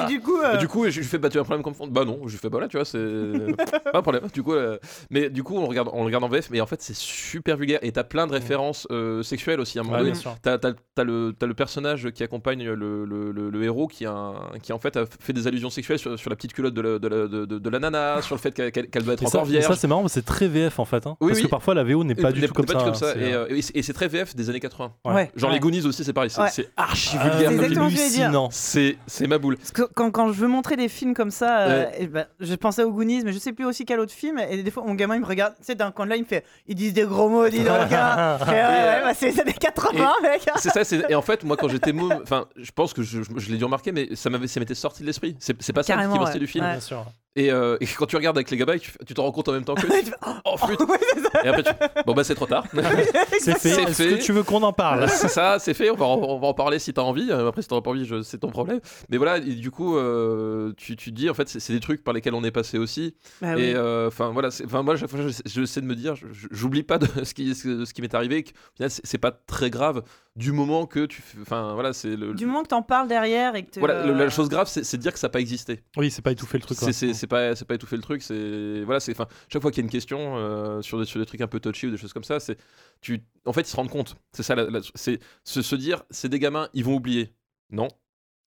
Et 0.00 0.06
du 0.08 0.20
coup, 0.20 0.36
euh, 0.40 0.54
Et 0.54 0.58
du 0.58 0.68
coup 0.68 0.88
je 0.88 0.98
lui 1.00 1.06
fais 1.06 1.18
bah 1.18 1.28
tu 1.28 1.38
as 1.38 1.40
un 1.40 1.44
problème 1.44 1.62
comme 1.64 1.74
fond 1.74 1.86
bah 1.88 2.04
non 2.04 2.20
je 2.26 2.32
lui 2.32 2.38
fais 2.38 2.48
bah 2.48 2.60
là 2.60 2.68
tu 2.68 2.76
vois 2.76 2.84
c'est 2.84 2.98
pas 3.92 3.98
un 3.98 4.02
problème 4.02 4.22
du 4.32 4.42
coup 4.42 4.54
euh, 4.54 4.78
mais 5.10 5.30
du 5.30 5.42
coup 5.42 5.56
on 5.56 5.66
regarde 5.66 5.88
on 5.92 6.00
le 6.00 6.06
regarde 6.06 6.22
en 6.24 6.28
VF 6.28 6.48
mais 6.50 6.60
en 6.60 6.66
fait 6.66 6.80
c'est 6.82 6.94
super 6.96 7.56
vulgaire 7.56 7.78
et 7.82 7.90
t'as 7.92 8.04
plein 8.04 8.26
de 8.26 8.32
références 8.32 8.86
euh, 8.90 9.22
sexuelles 9.22 9.60
aussi 9.60 9.78
à 9.78 9.82
un 9.82 9.84
moment 9.84 9.96
Ouais, 9.96 10.00
donné 10.02 10.12
bien 10.12 10.20
sûr. 10.20 10.36
T'as, 10.42 10.58
t'as- 10.58 10.74
t'as 10.94 11.04
le, 11.04 11.34
t'as 11.38 11.46
le 11.46 11.54
personnage 11.54 12.10
qui 12.12 12.22
accompagne 12.22 12.64
le, 12.64 13.04
le- 13.04 13.30
le- 13.32 13.50
le 13.50 13.62
héros 13.64 13.86
qui, 13.88 14.06
a 14.06 14.12
un- 14.12 14.58
qui 14.62 14.72
en 14.72 14.78
fait 14.78 14.96
a 14.96 15.04
fait 15.06 15.32
des 15.32 15.46
allusions 15.46 15.70
sexuelles 15.70 15.98
sur, 15.98 16.18
sur 16.18 16.30
la 16.30 16.36
petite 16.36 16.52
culotte 16.52 16.74
de 16.74 16.80
la, 16.80 16.98
de 16.98 17.08
la- 17.08 17.26
de- 17.28 17.44
de- 17.46 17.58
de 17.58 17.70
la 17.70 17.78
nana, 17.80 18.22
sur 18.22 18.34
le 18.36 18.40
fait 18.40 18.52
qu'elle, 18.52 18.70
qu'elle- 18.72 18.88
qu'elle 18.88 19.02
doit 19.02 19.14
être 19.14 19.22
Et 19.22 19.26
encore 19.26 19.44
et 19.46 19.50
vierge. 19.50 19.66
ça, 19.66 19.74
c'est 19.76 19.86
marrant, 19.88 20.02
mais 20.02 20.08
c'est 20.08 20.24
très 20.24 20.46
VF 20.48 20.78
en 20.78 20.84
fait. 20.84 21.06
hein. 21.06 21.16
Oui, 21.20 21.28
Parce 21.28 21.38
oui. 21.40 21.44
que 21.46 21.50
parfois 21.50 21.74
la 21.74 21.82
VO 21.84 22.04
n'est 22.04 22.14
pas 22.14 22.32
du 22.32 22.40
tout 22.46 22.54
comme 22.54 22.66
ça. 22.66 22.78
hein. 22.78 23.46
Et, 23.50 23.60
c'est, 23.62 23.76
et 23.76 23.82
c'est 23.82 23.92
très 23.92 24.08
VF 24.08 24.34
des 24.36 24.50
années 24.50 24.60
80. 24.60 24.92
ouais. 25.06 25.30
Genre 25.36 25.50
ouais. 25.50 25.56
les 25.56 25.60
Goonies 25.60 25.84
aussi, 25.86 26.04
c'est 26.04 26.12
pareil. 26.12 26.30
C'est, 26.54 26.70
archi 26.76 27.16
Ah, 27.18 27.28
vulgaire. 27.28 27.38
C'est 27.50 27.56
comme 27.56 27.64
exactement 27.64 27.88
film. 27.88 27.90
ce 27.90 27.94
que 27.96 28.00
je 28.00 28.10
vais 28.10 28.16
dire. 28.16 28.24
hallucinant. 28.26 28.48
C'est 28.52 28.96
c'est 29.06 29.26
ma 29.26 29.38
boule. 29.38 29.56
Parce 29.56 29.72
que 29.72 29.82
quand, 29.82 30.10
quand 30.10 30.28
je 30.32 30.40
veux 30.40 30.46
montrer 30.48 30.76
des 30.76 30.88
films 30.88 31.14
comme 31.14 31.30
ça, 31.30 31.60
euh, 31.62 31.86
eh 31.98 32.06
ben, 32.06 32.26
je 32.38 32.54
pensais 32.54 32.82
aux 32.84 32.92
Goonies, 32.92 33.22
mais 33.24 33.32
je 33.32 33.38
sais 33.38 33.52
plus 33.52 33.64
aussi 33.64 33.84
quel 33.84 33.98
autre 34.00 34.12
film. 34.12 34.38
Et 34.38 34.62
des 34.62 34.70
fois, 34.70 34.84
mon 34.86 34.94
gamin, 34.94 35.16
il 35.16 35.20
me 35.22 35.26
regarde, 35.26 35.54
tu 35.58 35.64
sais, 35.64 35.74
d'un 35.74 35.90
coin 35.90 36.04
de 36.04 36.10
là, 36.10 36.16
il 36.16 36.22
me 36.22 36.26
fait 36.28 36.44
Ils 36.66 36.74
disent 36.74 36.92
des 36.94 37.04
gros 37.04 37.28
mots, 37.28 37.48
dis 37.48 37.64
donc. 37.64 37.68
hein. 37.92 38.36
Je 38.40 38.44
fais, 38.44 38.50
ouais, 38.52 38.58
ouais, 38.62 39.00
bah, 39.02 39.14
c'est 39.14 39.30
les 39.30 39.40
années 39.40 39.52
80, 39.52 40.12
mec. 40.22 40.48
C'est 40.56 40.70
ça, 40.70 40.84
c'est- 40.84 41.04
et 41.08 41.14
en 41.14 41.22
fait, 41.22 41.42
moi 41.44 41.56
quand 41.56 41.68
j'étais 41.68 41.92
môme, 41.92 42.20
enfin, 42.22 42.46
je 42.56 42.70
pense 42.70 42.92
que 42.92 43.02
je, 43.02 43.22
je- 43.22 43.30
je 43.38 43.50
l'ai 43.50 43.56
dû 43.58 43.64
remarquer, 43.64 43.90
mais 43.92 44.14
ça 44.14 44.30
m'avait, 44.30 44.46
ça 44.46 44.60
m'était 44.60 44.74
sorti 44.74 45.02
de 45.02 45.06
l'esprit. 45.06 45.36
C'est, 45.40 45.60
c'est 45.60 45.72
pas 45.72 45.82
ça 45.82 45.94
Carrément, 45.94 46.14
qui 46.14 46.18
restait 46.20 46.34
ouais. 46.34 46.40
du 46.40 46.46
film. 46.46 46.64
Ouais. 46.64 46.70
Bien 46.72 46.80
sûr. 46.80 47.04
Et, 47.36 47.50
euh, 47.50 47.76
et 47.80 47.86
quand 47.86 48.06
tu 48.06 48.14
regardes 48.16 48.36
avec 48.36 48.48
les 48.50 48.56
gamins, 48.56 48.78
tu, 48.78 48.92
tu 49.06 49.12
t'en 49.12 49.24
rends 49.24 49.32
compte 49.32 49.48
en 49.48 49.52
même 49.52 49.64
temps 49.64 49.74
que. 49.74 49.86
Tu 50.04 50.12
oh 50.44 50.56
flûte. 50.56 50.80
Et 51.44 51.48
après, 51.48 51.62
tu... 51.64 51.70
bon 52.06 52.12
bah 52.14 52.22
c'est 52.24 52.34
trop 52.34 52.46
tard. 52.46 52.64
C'est 53.40 53.58
fait. 53.58 53.82
Est-ce 53.82 54.02
que 54.02 54.22
tu 54.22 54.32
veux 54.32 54.42
qu'on 54.44 54.62
en 54.62 54.72
parle 54.72 55.08
c'est 55.08 55.28
ça, 55.28 55.58
c'est 55.58 55.74
fait. 55.74 55.90
On 55.90 55.96
va, 55.96 56.06
en, 56.06 56.16
on 56.18 56.38
va 56.38 56.46
en 56.48 56.54
parler 56.54 56.78
si 56.78 56.92
t'as 56.94 57.02
envie. 57.02 57.28
Euh, 57.30 57.48
Après, 57.48 57.60
si 57.62 57.68
t'as 57.68 57.80
pas 57.80 57.90
envie, 57.90 58.04
je- 58.04 58.22
c'est 58.22 58.38
ton 58.38 58.50
problème. 58.50 58.80
Mais 59.10 59.16
voilà, 59.16 59.38
et 59.38 59.54
du 59.54 59.70
coup, 59.70 59.96
euh, 59.96 60.72
tu, 60.76 60.96
tu 60.96 61.10
te 61.10 61.14
dis, 61.16 61.28
en 61.28 61.34
fait, 61.34 61.48
c'est, 61.48 61.72
des 61.72 61.80
trucs 61.80 62.04
par 62.04 62.14
lesquels 62.14 62.34
on 62.34 62.44
est 62.44 62.50
passé 62.52 62.78
aussi. 62.78 63.14
Bah 63.42 63.54
oui. 63.56 63.62
Et 63.64 63.74
euh, 63.74 64.08
enfin 64.08 64.30
voilà, 64.30 64.50
c'est- 64.50 64.64
enfin 64.64 64.82
moi, 64.82 64.96
chaque 64.96 65.10
fois, 65.10 65.20
je- 65.26 65.42
j'essaie 65.44 65.80
de 65.80 65.86
me 65.86 65.96
dire, 65.96 66.14
j'oublie 66.50 66.82
pas 66.84 66.98
de 66.98 67.06
ce 67.24 67.34
qui, 67.34 67.54
ce, 67.54 67.84
ce 67.84 67.92
qui 67.94 68.00
m'est 68.02 68.14
arrivé. 68.14 68.44
c'est, 68.88 69.18
pas 69.18 69.32
très 69.32 69.70
grave 69.70 70.02
du 70.36 70.50
moment 70.52 70.86
que 70.86 71.06
tu, 71.06 71.22
enfin 71.42 71.74
voilà, 71.74 71.92
c'est 71.92 72.16
le. 72.16 72.34
Du 72.34 72.46
moment 72.46 72.62
que 72.62 72.68
t'en 72.68 72.82
parles 72.82 73.08
derrière 73.08 73.54
et 73.56 73.64
que 73.64 73.78
voilà, 73.78 74.04
le- 74.06 74.12
euh, 74.12 74.16
la 74.18 74.28
chose 74.30 74.48
grave, 74.48 74.68
c'est, 74.68 74.96
de 74.96 75.02
dire 75.02 75.12
que 75.12 75.18
ça 75.18 75.26
n'a 75.28 75.32
pas 75.32 75.40
existé. 75.40 75.80
Oui, 75.96 76.10
c'est 76.10 76.22
pas 76.22 76.32
étouffer 76.32 76.58
le 76.58 76.62
truc. 76.64 76.78
C'est. 76.80 77.23
C'est, 77.24 77.28
pas, 77.28 77.56
c'est 77.56 77.64
pas 77.66 77.74
étouffer 77.74 77.96
le 77.96 78.02
truc. 78.02 78.22
C'est 78.22 78.82
voilà, 78.84 79.00
c'est 79.00 79.12
enfin 79.12 79.26
chaque 79.48 79.62
fois 79.62 79.70
qu'il 79.70 79.82
y 79.82 79.84
a 79.84 79.86
une 79.86 79.90
question 79.90 80.36
euh, 80.36 80.82
sur 80.82 80.98
des 80.98 81.04
sur 81.06 81.18
des 81.18 81.26
trucs 81.26 81.40
un 81.40 81.46
peu 81.46 81.58
touchy 81.60 81.86
ou 81.86 81.90
des 81.90 81.96
choses 81.96 82.12
comme 82.12 82.24
ça, 82.24 82.38
c'est 82.40 82.58
tu, 83.00 83.22
en 83.46 83.52
fait, 83.52 83.62
ils 83.62 83.66
se 83.66 83.76
rendent 83.76 83.90
compte. 83.90 84.16
C'est 84.32 84.42
ça, 84.42 84.54
la- 84.54 84.68
la- 84.70 84.80
c'est 84.94 85.18
se, 85.44 85.62
se 85.62 85.76
dire, 85.76 86.02
c'est 86.10 86.28
des 86.28 86.38
gamins, 86.38 86.68
ils 86.74 86.84
vont 86.84 86.94
oublier. 86.94 87.34
Non, 87.70 87.88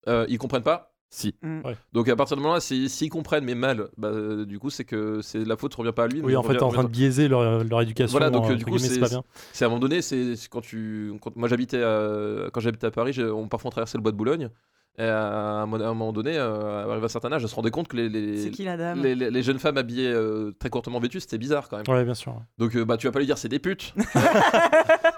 Euh, 0.08 0.24
ils 0.28 0.38
comprennent 0.38 0.62
pas? 0.62 0.92
Si. 1.10 1.34
Mm. 1.42 1.60
Ouais. 1.64 1.76
Donc 1.92 2.08
à 2.08 2.16
partir 2.16 2.36
de 2.36 2.42
moment-là, 2.42 2.60
si- 2.60 2.88
s'ils 2.88 3.10
comprennent 3.10 3.44
mais 3.44 3.54
mal, 3.54 3.88
bah, 3.96 4.08
euh, 4.08 4.44
du 4.44 4.58
coup 4.58 4.70
c'est 4.70 4.84
que 4.84 5.20
c'est 5.22 5.44
la 5.44 5.56
faute 5.56 5.74
revient 5.74 5.92
pas 5.92 6.04
à 6.04 6.08
lui. 6.08 6.20
mais 6.20 6.26
Oui, 6.26 6.36
en 6.36 6.42
fait, 6.42 6.48
revient- 6.54 6.62
en 6.64 6.68
train 6.70 6.84
de 6.84 6.88
biaiser 6.88 7.26
leur, 7.28 7.64
leur 7.64 7.80
éducation. 7.80 8.10
Voilà, 8.18 8.30
donc, 8.30 8.50
euh, 8.50 8.54
du 8.56 8.64
coup, 8.64 8.78
c'est 8.78 8.88
c'est- 8.94 9.00
pas 9.00 9.08
bien. 9.08 9.22
C'est 9.52 9.64
à 9.64 9.66
un 9.66 9.70
moment 9.70 9.80
donné, 9.80 10.02
c'est 10.02 10.34
quand 10.50 10.60
tu, 10.60 11.12
quand- 11.20 11.34
moi 11.36 11.48
j'habitais 11.48 11.82
à- 11.82 12.50
quand 12.52 12.60
j'habitais 12.60 12.86
à 12.86 12.90
Paris, 12.90 13.16
on 13.20 13.48
parfois 13.48 13.68
on 13.68 13.72
traversait 13.72 13.98
le 13.98 14.02
bois 14.02 14.12
de 14.12 14.16
Boulogne. 14.16 14.50
Et 14.98 15.02
à 15.04 15.60
un, 15.62 15.66
moment 15.66 16.10
donné, 16.12 16.38
euh, 16.38 16.84
arrivé 16.88 17.02
à 17.02 17.04
un 17.04 17.08
certain 17.08 17.30
âge, 17.30 17.44
on 17.44 17.48
se 17.48 17.54
rendait 17.54 17.70
compte 17.70 17.86
que 17.86 17.96
les, 17.98 18.08
les, 18.08 18.50
qui 18.50 18.64
les, 18.64 19.14
les- 19.14 19.30
les 19.30 19.42
jeunes 19.42 19.58
femmes 19.58 19.76
habillées 19.76 20.08
euh, 20.10 20.52
très 20.58 20.70
courtement 20.70 20.98
vêtues, 21.00 21.20
c'était 21.20 21.36
bizarre 21.36 21.68
quand 21.68 21.76
même. 21.76 21.84
Ouais, 21.94 22.02
bien 22.04 22.14
sûr. 22.14 22.34
Donc 22.56 22.74
euh, 22.76 22.84
bah 22.86 22.96
tu 22.96 23.06
vas 23.06 23.12
pas 23.12 23.18
lui 23.18 23.26
dire 23.26 23.36
c'est 23.36 23.50
des 23.50 23.58
putes. 23.58 23.92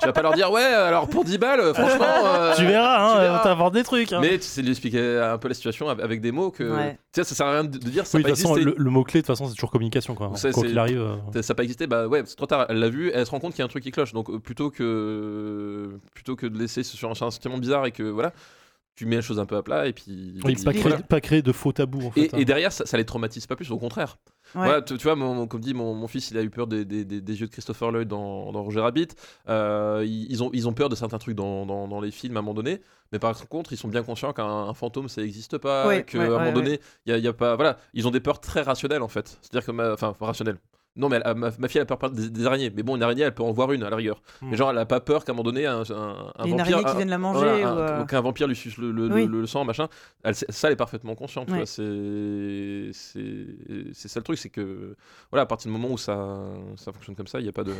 tu 0.00 0.06
vas 0.06 0.12
pas 0.12 0.22
leur 0.22 0.34
dire 0.34 0.50
ouais 0.50 0.62
alors 0.64 1.08
pour 1.08 1.24
10 1.24 1.38
balles, 1.38 1.74
franchement. 1.74 2.06
euh, 2.26 2.54
tu 2.56 2.64
verras, 2.64 2.98
hein, 3.10 3.14
tu 3.14 3.20
verras. 3.20 3.40
on 3.40 3.42
t'invente 3.44 3.74
des 3.74 3.84
trucs. 3.84 4.12
hein. 4.12 4.18
Mais 4.20 4.38
tu 4.38 4.44
sais 4.44 4.62
lui 4.62 4.70
expliquer 4.70 5.20
un 5.20 5.38
peu 5.38 5.46
la 5.48 5.54
situation 5.54 5.88
avec 5.88 6.20
des 6.20 6.32
mots 6.32 6.50
que 6.50 6.64
Ouais. 6.64 6.92
tu 7.12 7.20
sais 7.20 7.24
ça 7.24 7.34
sert 7.36 7.46
à 7.46 7.52
rien 7.52 7.64
de, 7.64 7.78
de 7.78 7.88
dire 7.88 8.04
ça 8.06 8.18
Oui, 8.18 8.24
de 8.24 8.28
pas 8.28 8.34
toute 8.34 8.42
façon, 8.42 8.56
le, 8.56 8.74
le 8.76 8.90
mot-clé, 8.90 9.20
de 9.20 9.26
toute 9.26 9.34
façon, 9.34 9.46
c'est 9.46 9.54
toujours 9.54 9.70
communication. 9.70 10.14
Quoi, 10.16 10.32
Ça, 10.34 10.50
quoi 10.50 10.62
c'est- 10.62 10.68
qu'il 10.70 10.78
arrive. 10.78 11.00
euh, 11.00 11.42
Ça- 11.42 11.54
pas 11.54 11.62
existé, 11.62 11.86
bah 11.86 12.08
ouais, 12.08 12.22
c'est 12.26 12.34
trop 12.36 12.46
tard. 12.46 12.66
Elle 12.68 12.78
l'a 12.80 12.88
vu, 12.88 13.10
elle 13.14 13.24
se 13.26 13.30
rend 13.30 13.38
compte 13.38 13.52
qu'il 13.52 13.60
y 13.60 13.62
a 13.62 13.66
un 13.66 13.68
truc 13.68 13.82
qui 13.84 13.90
cloche. 13.92 14.12
Donc 14.12 14.36
plutôt 14.42 14.70
que 14.70 15.88
plutôt 16.14 16.36
que 16.36 16.46
de 16.46 16.58
laisser 16.58 16.82
sur 16.82 17.10
un 17.10 17.14
sentiment 17.14 17.58
bizarre 17.58 17.86
et 17.86 17.92
que 17.92 18.02
voilà, 18.02 18.32
tu 18.98 19.06
mets 19.06 19.16
les 19.16 19.22
choses 19.22 19.38
un 19.38 19.46
peu 19.46 19.56
à 19.56 19.62
plat 19.62 19.86
et 19.86 19.92
puis. 19.92 20.40
Oui, 20.44 20.54
puis 20.54 20.64
pas, 20.64 20.72
voilà. 20.72 20.96
créer, 20.96 21.06
pas 21.08 21.20
créer 21.20 21.42
de 21.42 21.52
faux 21.52 21.70
tabous. 21.72 22.06
En 22.06 22.10
fait, 22.10 22.22
Et, 22.22 22.34
hein. 22.34 22.38
et 22.38 22.44
derrière, 22.44 22.72
ça, 22.72 22.84
ça 22.84 22.96
les 22.96 23.04
traumatise 23.04 23.46
pas 23.46 23.54
plus, 23.54 23.70
au 23.70 23.78
contraire. 23.78 24.18
Ouais. 24.54 24.64
Voilà, 24.64 24.82
tu, 24.82 24.96
tu 24.96 25.04
vois, 25.04 25.14
mon, 25.14 25.34
mon- 25.34 25.46
comme 25.46 25.60
dit, 25.60 25.72
mon, 25.74 25.94
mon 25.94 26.08
fils, 26.08 26.30
il 26.32 26.38
a 26.38 26.42
eu 26.42 26.50
peur 26.50 26.66
des, 26.66 26.84
des- 26.84 27.04
des- 27.04 27.20
des 27.20 27.40
yeux 27.40 27.46
de 27.46 27.52
Christopher 27.52 27.92
Lloyd 27.92 28.08
dans, 28.08 28.50
dans 28.50 28.62
Roger 28.64 28.80
Rabbit. 28.80 29.08
Euh, 29.48 30.02
ils, 30.04 30.26
ils 30.32 30.42
ont, 30.42 30.50
ils 30.52 30.66
ont 30.66 30.72
peur 30.72 30.88
de 30.88 30.96
certains 30.96 31.18
trucs 31.18 31.36
dans, 31.36 31.64
dans- 31.66 31.86
dans 31.86 32.00
les 32.00 32.10
films 32.10 32.36
à 32.36 32.40
un 32.40 32.42
moment 32.42 32.54
donné. 32.54 32.80
Mais 33.12 33.18
par 33.20 33.46
contre, 33.48 33.72
ils 33.72 33.76
sont 33.76 33.88
bien 33.88 34.02
conscients 34.02 34.32
qu'un 34.32 34.44
un 34.46 34.74
fantôme, 34.74 35.08
ça 35.08 35.20
n'existe 35.22 35.58
pas. 35.58 35.86
Ouais, 35.86 36.02
qu'à 36.04 36.18
ouais, 36.18 36.24
un 36.24 36.28
moment 36.30 36.44
ouais, 36.46 36.52
donné, 36.52 36.80
il 37.06 37.10
y 37.10 37.12
a, 37.14 37.18
il 37.18 37.24
y 37.24 37.28
a 37.28 37.32
pas. 37.32 37.54
Voilà, 37.56 37.78
ils 37.94 38.08
ont 38.08 38.10
des 38.10 38.20
peurs 38.20 38.40
très 38.40 38.62
rationnelles 38.62 39.02
en 39.02 39.08
fait. 39.08 39.38
C'est-à-dire 39.42 39.66
que. 39.66 39.92
Enfin, 39.92 40.14
rationnelles. 40.20 40.58
Non, 40.96 41.08
mais 41.08 41.20
elle- 41.24 41.34
ma, 41.36 41.50
ma 41.58 41.68
fille 41.68 41.80
elle 41.80 41.92
a 41.92 41.96
peur 41.96 42.10
des, 42.10 42.28
des 42.28 42.46
araignées. 42.46 42.72
Mais 42.74 42.82
bon, 42.82 42.96
une 42.96 43.02
araignée, 43.04 43.22
elle 43.22 43.34
peut 43.34 43.44
en 43.44 43.52
voir 43.52 43.70
une 43.72 43.84
à 43.84 43.90
la 43.90 43.94
rigueur. 43.96 44.20
Hmm. 44.42 44.48
Mais 44.50 44.56
genre, 44.56 44.70
elle 44.70 44.78
a 44.78 44.86
pas 44.86 44.98
peur 45.00 45.24
qu'à 45.24 45.30
un 45.30 45.34
moment 45.36 45.44
donné, 45.44 45.64
un, 45.64 45.78
vampire. 45.84 46.32
araignée 46.38 46.64
qui 46.84 46.90
un- 46.90 46.94
vienne 46.96 47.08
la 47.10 47.18
manger. 47.18 47.38
voilà, 47.38 47.54
ou, 47.62 47.66
un- 47.66 47.78
euh, 47.78 48.04
qu'un 48.04 48.20
vampire 48.20 48.48
lui 48.48 48.56
suce 48.56 48.78
le, 48.78 48.90
le- 48.90 49.08
Oui. 49.12 49.26
le- 49.26 49.40
le 49.42 49.46
sang, 49.46 49.64
machin. 49.64 49.86
Elle, 50.24 50.34
ça, 50.34 50.66
elle 50.66 50.72
est 50.72 50.76
parfaitement 50.76 51.14
consciente. 51.14 51.46
tu 51.46 51.52
Ouais. 51.52 51.58
vois, 51.58 51.66
C'est 51.66 52.90
c'est 52.92 53.92
c'est 53.92 54.08
ça 54.08 54.20
le 54.20 54.24
truc, 54.24 54.38
c'est 54.38 54.50
que 54.50 54.96
voilà, 55.30 55.42
à 55.42 55.46
partir 55.46 55.70
du 55.70 55.76
moment 55.78 55.92
où 55.94 55.98
ça, 55.98 56.38
ça 56.76 56.92
fonctionne 56.92 57.14
comme 57.16 57.26
ça, 57.26 57.38
il 57.40 57.44
n'y 57.44 57.48
a 57.48 57.52
pas 57.52 57.64
de. 57.64 57.72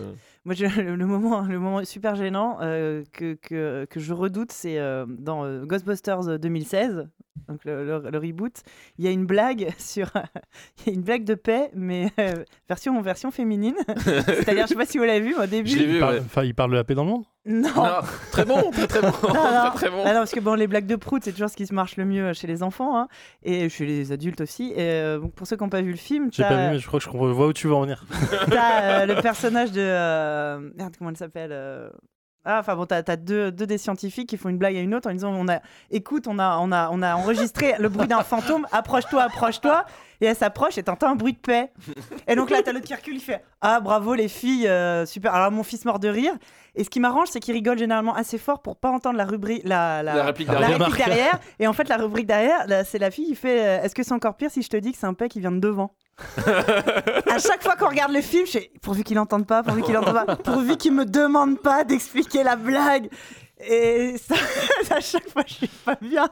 Moi, 0.45 0.55
je- 0.55 0.67
le, 0.81 0.95
le 0.97 1.07
moment, 1.07 1.43
le 1.43 1.59
moment 1.59 1.85
super 1.85 2.15
gênant 2.15 2.59
euh, 2.61 3.03
que, 3.13 3.35
que, 3.35 3.85
que 3.87 4.01
je 4.01 4.13
redoute, 4.13 4.53
c'est 4.53 4.79
euh, 4.79 5.07
dans 5.09 5.45
euh, 5.45 5.65
Ghostbusters 5.65 6.39
2016, 6.39 7.09
donc 7.49 7.65
le, 7.65 7.85
le- 7.85 8.11
le 8.11 8.19
reboot. 8.19 8.63
Il 8.99 9.05
y 9.05 9.09
a 9.09 9.11
une 9.11 9.27
blague 9.27 9.71
sur, 9.79 10.11
il 10.79 10.87
y 10.87 10.91
a 10.91 10.93
une 10.95 11.03
blague 11.03 11.25
de 11.25 11.35
paix, 11.35 11.71
mais 11.75 12.11
euh, 12.21 12.45
version 12.69 12.98
version 13.03 13.31
féminine. 13.31 13.75
C'est-à-dire, 14.05 14.65
je 14.65 14.69
sais 14.69 14.75
pas 14.75 14.87
si 14.87 14.99
vous 14.99 15.05
l'avez 15.05 15.20
vu 15.20 15.35
au 15.37 15.47
début. 15.47 15.69
Je 15.70 15.77
l'ai 15.79 15.85
il, 15.85 15.91
vu, 15.91 16.01
parle, 16.01 16.15
ouais. 16.15 16.23
enfin, 16.25 16.45
il 16.45 16.55
parle 16.55 16.70
de 16.70 16.77
la 16.77 16.85
paix 16.85 16.95
dans 16.95 17.05
le 17.05 17.11
monde 17.11 17.25
Non. 17.47 17.69
Non, 17.75 17.85
très 18.33 18.45
bon, 18.45 18.70
très 18.70 18.87
très 18.87 19.01
bon, 19.01 19.09
non. 19.23 19.33
très 19.33 19.70
très 19.75 19.91
bon. 19.91 20.03
Ah 20.05 20.12
non, 20.12 20.19
parce 20.20 20.33
que 20.33 20.41
bon, 20.41 20.55
les 20.55 20.66
blagues 20.66 20.87
de 20.87 20.97
prout, 20.97 21.23
c'est 21.25 21.33
toujours 21.33 21.49
ce 21.51 21.57
qui 21.57 21.66
se 21.66 21.75
marche 21.75 21.97
le 21.97 22.05
mieux 22.05 22.33
chez 22.33 22.47
les 22.47 22.62
enfants 22.62 22.99
hein, 22.99 23.09
et 23.43 23.69
chez 23.69 23.87
les 23.87 24.12
adultes 24.12 24.41
aussi. 24.41 24.73
Et 24.73 24.77
euh, 24.79 25.19
donc, 25.19 25.33
pour 25.35 25.47
ceux 25.47 25.57
qui 25.57 25.62
n'ont 25.62 25.69
pas 25.70 25.83
vu 25.83 25.91
le 25.93 25.97
film, 25.97 26.29
J'ai 26.33 26.43
pas 26.43 26.51
vu, 26.51 26.73
mais 26.73 26.79
je 26.79 26.87
crois 26.87 27.01
que 27.01 27.05
je 27.07 27.11
vois 27.11 27.47
où 27.47 27.53
tu 27.53 27.66
veux 27.66 27.75
en 27.75 27.83
venir. 27.83 28.05
T'as 28.51 29.03
euh, 29.03 29.07
le 29.07 29.20
personnage 29.20 29.73
de. 29.73 29.81
euh, 29.81 30.70
Merde, 30.77 30.95
comment 30.99 31.11
elle 31.11 31.16
s'appelle 31.16 31.51
euh, 31.53 31.89
Ah, 32.51 32.61
enfin 32.61 32.75
bon, 32.77 32.87
t'as 32.87 33.03
as 33.07 33.16
deux, 33.16 33.53
deux 33.53 33.66
des 33.66 33.77
scientifiques 33.77 34.27
qui 34.27 34.39
font 34.39 34.49
une 34.49 34.57
blague 34.57 34.75
à 34.75 34.81
une 34.81 34.95
autre 34.95 35.11
en 35.11 35.12
disant 35.12 35.35
on 35.35 35.49
a, 35.49 35.61
Écoute, 35.91 36.27
on 36.27 36.39
a, 36.39 36.57
on 36.62 36.73
a, 36.73 36.89
on 36.91 37.03
a 37.03 37.15
enregistré 37.15 37.75
le 37.79 37.91
bruit 37.91 38.07
d'un 38.09 38.23
fantôme, 38.23 38.66
approche-toi, 38.73 39.23
approche-toi. 39.23 39.85
Et 40.23 40.27
elle 40.27 40.35
s'approche 40.35 40.79
et 40.79 40.83
t'entends 40.83 41.11
un 41.11 41.15
bruit 41.15 41.35
de 41.35 41.39
paix. 41.39 41.70
Et 42.27 42.35
donc 42.35 42.49
là, 42.51 42.61
t'as 42.65 42.73
l'autre 42.73 42.87
qui 42.87 42.95
recule, 42.95 43.16
il 43.16 43.20
fait 43.20 43.45
Ah, 43.61 43.81
bravo 43.81 44.15
les 44.15 44.29
filles, 44.29 44.66
euh, 44.66 45.05
super. 45.07 45.35
Alors 45.35 45.53
mon 45.53 45.62
fils 45.62 45.85
mort 45.85 45.99
de 45.99 46.09
rire. 46.09 46.33
Et 46.75 46.85
ce 46.85 46.91
qui 46.91 47.01
m'arrange, 47.01 47.29
c'est 47.31 47.39
qu'il 47.41 47.53
rigole 47.55 47.79
généralement 47.79 48.15
assez 48.15 48.39
fort 48.39 48.62
pour 48.62 48.77
pas 48.77 48.91
entendre 48.91 49.16
la 49.19 49.27
rubrique, 49.27 49.62
la, 49.65 50.03
la, 50.03 50.15
La 50.15 50.25
réplique 50.25 50.49
La 50.49 50.55
la 50.55 50.61
derrière. 50.61 50.79
réplique 50.87 51.05
derrière. 51.07 51.39
Et 51.61 51.66
en 51.69 51.73
fait, 51.75 51.89
la 51.89 51.99
rubrique 51.99 52.27
derrière, 52.27 52.65
c'est 52.87 52.99
la 52.99 53.11
fille 53.11 53.27
qui 53.27 53.35
fait 53.37 53.61
euh, 53.65 53.83
Est-ce 53.83 53.95
que 53.95 54.03
c'est 54.03 54.15
encore 54.15 54.37
pire 54.37 54.51
si 54.51 54.62
je 54.62 54.69
te 54.70 54.77
dis 54.79 54.91
que 54.93 54.99
c'est 54.99 55.07
un 55.07 55.15
paix 55.15 55.29
qui 55.29 55.39
vient 55.41 55.53
de 55.53 55.61
devant? 55.61 55.93
À 56.47 57.39
chaque 57.39 57.62
fois 57.62 57.77
qu'on 57.77 57.89
regarde 57.89 58.12
le 58.12 58.20
film, 58.20 58.47
je 58.47 58.53
fais 58.53 58.70
Pourvu 58.82 59.05
qu'il 59.05 59.16
n'entende 59.16 59.47
pas, 59.47 59.62
pourvu 59.62 59.82
qu'il 59.82 59.95
n'entende 59.95 60.27
pas, 60.27 60.36
pourvu 60.36 60.77
qu'il 60.77 60.93
me 60.93 61.05
demande 61.05 61.61
pas 61.61 61.85
d'expliquer 61.85 62.43
la 62.43 62.57
blague. 62.57 63.09
Et 63.61 64.15
ça, 64.28 64.36
à 64.95 65.01
chaque 65.01 65.28
fois, 65.31 65.43
je 65.47 65.55
suis 65.55 65.66
pas 65.69 65.97
bien. 66.01 66.28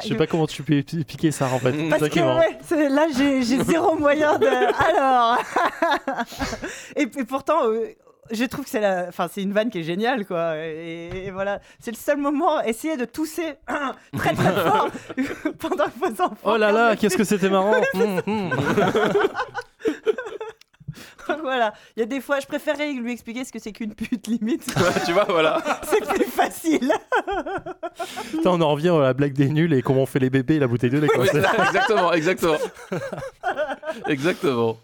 Je 0.00 0.08
sais 0.08 0.14
pas 0.14 0.26
comment 0.28 0.46
tu 0.46 0.62
peux 0.62 0.80
pi- 0.82 1.04
piquer 1.04 1.32
ça 1.32 1.46
en 1.46 1.58
fait. 1.58 1.72
Parce 1.88 2.02
ça 2.02 2.08
que 2.08 2.20
ouais, 2.20 2.88
là, 2.88 3.06
j'ai 3.16 3.42
zéro 3.42 3.96
moyen 3.96 4.38
de. 4.38 4.46
Alors. 4.88 5.38
et, 6.94 7.02
et 7.02 7.24
pourtant, 7.24 7.64
euh, 7.66 7.88
je 8.30 8.44
trouve 8.44 8.64
que 8.64 8.70
c'est 8.70 8.80
la, 8.80 9.06
enfin, 9.08 9.28
c'est 9.32 9.42
une 9.42 9.52
vanne 9.52 9.70
qui 9.70 9.78
est 9.78 9.82
géniale, 9.82 10.26
quoi. 10.26 10.56
Et, 10.58 11.26
et 11.26 11.30
voilà, 11.30 11.60
c'est 11.80 11.90
le 11.90 11.96
seul 11.96 12.18
moment. 12.18 12.60
Essayez 12.62 12.96
de 12.96 13.04
tousser 13.04 13.54
très 14.16 14.34
très 14.34 14.52
fort 14.64 14.88
pendant 15.58 15.84
que 15.84 15.98
vos 15.98 16.22
enfants. 16.22 16.36
Oh 16.44 16.56
là 16.56 16.72
là, 16.72 16.96
qu'est-ce 16.96 17.16
que 17.16 17.24
c'était 17.24 17.48
marrant 17.50 17.74
Hum, 17.94 18.22
hum. 18.26 18.50
Voilà, 21.42 21.74
il 21.96 22.00
y 22.00 22.02
a 22.02 22.06
des 22.06 22.20
fois, 22.20 22.38
je 22.40 22.46
préférais 22.46 22.92
lui 22.92 23.12
expliquer 23.12 23.44
ce 23.44 23.50
que 23.52 23.58
c'est 23.58 23.72
qu'une 23.72 23.94
pute 23.94 24.26
limite. 24.28 24.64
Ouais, 24.76 25.02
tu 25.04 25.12
vois, 25.12 25.24
voilà. 25.24 25.60
c'est 25.82 26.04
plus 26.06 26.24
facile. 26.24 26.92
Putain, 28.30 28.50
on 28.50 28.60
en 28.60 28.70
revient 28.70 28.90
à 28.90 29.00
la 29.00 29.12
blague 29.12 29.32
des 29.32 29.48
nuls 29.48 29.72
et 29.72 29.82
comment 29.82 30.02
on 30.02 30.06
fait 30.06 30.20
les 30.20 30.30
bébés 30.30 30.56
et 30.56 30.58
la 30.60 30.68
bouteille 30.68 30.90
de 30.90 30.98
lait. 30.98 31.08
quoi. 31.08 31.24
Exactement, 31.24 32.12
exactement. 32.12 32.56
exactement. 34.06 34.78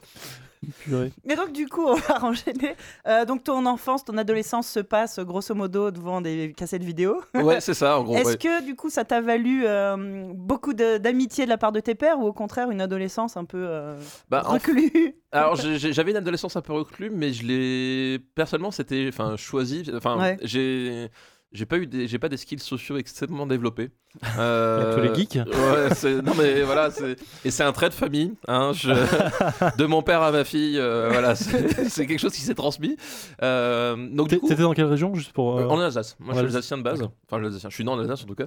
Purée. 0.85 1.13
Mais 1.25 1.35
donc 1.35 1.53
du 1.53 1.67
coup, 1.67 1.85
on 1.85 1.95
va 1.95 2.25
enchaîner. 2.25 2.77
Euh, 3.07 3.25
donc 3.25 3.45
ton 3.45 3.67
enfance, 3.67 4.05
ton 4.05 4.17
adolescence 4.17 4.69
se 4.69 4.81
passe 4.81 5.19
grosso 5.19 5.55
modo 5.55 5.91
devant 5.91 6.21
des 6.21 6.53
cassettes 6.57 6.85
vidéo. 6.85 7.21
Ouais, 7.35 7.61
c'est 7.61 7.75
ça, 7.75 7.99
en 7.99 8.05
gros. 8.05 8.15
Est-ce 8.15 8.29
ouais. 8.31 8.37
que 8.37 8.65
du 8.65 8.77
coup 8.77 8.89
ça 8.91 9.05
t'a 9.05 9.21
valu 9.21 9.63
euh, 9.67 10.31
beaucoup 10.35 10.73
d'amitié 10.73 11.45
de 11.45 11.51
la 11.51 11.59
part 11.59 11.73
de 11.73 11.81
tes 11.81 11.95
pères 11.95 12.19
ou 12.21 12.27
au 12.27 12.33
contraire 12.33 12.71
une 12.71 12.81
adolescence 12.81 13.37
un 13.37 13.45
peu 13.45 13.59
euh, 13.69 13.99
Bah, 14.31 14.45
en 14.47 14.53
reclue? 14.53 15.17
Alors 15.33 15.57
j'avais 15.57 16.11
une 16.11 16.17
adolescence 16.19 16.57
un 16.57 16.61
peu 16.61 16.75
reclus, 16.75 17.11
mais 17.11 17.33
je 17.33 17.45
l'ai 17.47 18.19
personnellement 18.35 18.71
c'était 18.71 19.07
enfin 19.09 19.37
choisi. 19.37 19.91
Enfin 19.95 20.19
Ouais. 20.19 20.37
j'ai 20.43 21.11
j'ai 21.53 21.67
pas 21.67 21.77
eu 21.79 21.87
des 21.87 22.07
j'ai 22.09 22.19
pas 22.19 22.29
des 22.29 22.37
skills 22.37 22.59
sociaux 22.61 22.97
extrêmement 22.97 23.47
développés. 23.47 23.91
Euh, 24.39 24.95
Tous 24.95 25.01
les 25.03 25.15
geeks 25.15 25.39
Ouais, 25.47 26.23
non 26.23 26.33
mais 26.37 26.63
voilà 26.63 26.91
c'est 26.91 27.17
et 27.47 27.51
c'est 27.51 27.63
un 27.63 27.73
trait 27.73 27.89
de 27.89 27.95
famille. 27.95 28.35
Hein, 28.47 28.73
je- 28.75 28.91
de 29.79 29.87
mon 29.87 30.03
père 30.03 30.21
à 30.23 30.31
ma 30.33 30.45
fille, 30.45 30.79
euh, 30.79 31.09
voilà 31.11 31.35
c'est 31.35 32.07
quelque 32.07 32.19
chose 32.19 32.33
qui 32.35 32.43
s'est 32.43 32.55
transmis. 32.55 32.97
Euh, 33.43 33.97
donc 34.11 34.29
du 34.29 34.39
coup. 34.39 34.49
T'étais 34.49 34.63
dans 34.63 34.75
quelle 34.75 34.85
région 34.87 35.15
juste 35.15 35.33
pour 35.33 35.59
euh, 35.59 35.67
en 35.67 35.81
Alsace. 35.81 36.17
Moi, 36.21 36.35
je 36.35 36.39
suis 36.41 36.47
alsacien 36.47 36.77
de 36.79 36.83
base. 36.83 36.99
D'accord. 36.99 37.15
Enfin, 37.31 37.41
l'Alsacien. 37.43 37.71
Je 37.71 37.75
suis 37.75 37.85
né 37.85 37.91
en 37.91 37.99
Alsace 37.99 38.23
en 38.23 38.27
tout 38.27 38.35
cas. 38.35 38.47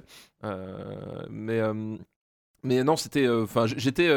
Mais 1.30 1.60
Mais 2.62 2.84
non, 2.84 2.96
c'était. 2.96 3.28
Enfin, 3.28 3.66
j'étais. 3.66 4.08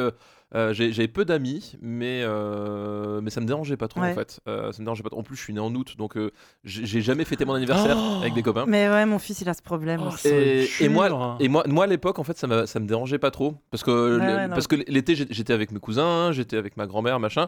Euh, 0.55 0.73
j'ai- 0.73 0.91
J'avais 0.91 1.07
peu 1.07 1.25
d'amis, 1.25 1.73
mais, 1.81 2.21
euh, 2.23 3.21
mais 3.21 3.29
ça 3.29 3.39
me 3.41 3.45
dérangeait 3.45 3.77
pas 3.77 3.87
trop 3.87 4.01
Ouais. 4.01 4.11
en 4.11 4.15
fait. 4.15 4.39
Euh, 4.47 4.71
ça 4.71 4.79
me 4.79 4.85
dérangeait 4.85 5.03
pas 5.03 5.09
trop. 5.09 5.19
En 5.19 5.23
plus, 5.23 5.35
je 5.35 5.41
suis 5.43 5.53
né 5.53 5.59
en 5.59 5.73
août, 5.75 5.95
donc 5.97 6.17
euh, 6.17 6.31
j'ai 6.63 7.01
jamais 7.01 7.25
fêté 7.25 7.45
mon 7.45 7.53
anniversaire 7.53 7.97
Oh 7.99 8.19
avec 8.21 8.33
des 8.33 8.41
copains. 8.43 8.65
Mais 8.67 8.89
ouais, 8.89 9.05
mon 9.05 9.19
fils, 9.19 9.41
il 9.41 9.49
a 9.49 9.53
ce 9.53 9.61
problème. 9.61 10.01
Oh, 10.03 10.27
Et, 10.27 10.89
moi, 10.89 11.09
dur. 11.09 11.37
et 11.39 11.47
moi, 11.47 11.63
moi 11.67 11.83
à 11.83 11.87
l'époque, 11.87 12.19
en 12.19 12.23
fait, 12.23 12.37
ça, 12.37 12.65
ça 12.67 12.79
me 12.79 12.87
dérangeait 12.87 13.19
pas 13.19 13.31
trop. 13.31 13.55
Parce 13.71 13.83
que, 13.83 14.17
Ouais, 14.19 14.25
ouais, 14.25 14.49
parce 14.49 14.67
que 14.67 14.75
l'été, 14.87 15.15
j'étais 15.15 15.53
avec 15.53 15.71
mes 15.71 15.79
cousins, 15.79 16.31
j'étais 16.31 16.57
avec 16.57 16.77
ma 16.77 16.87
grand-mère, 16.87 17.19
machin. 17.19 17.47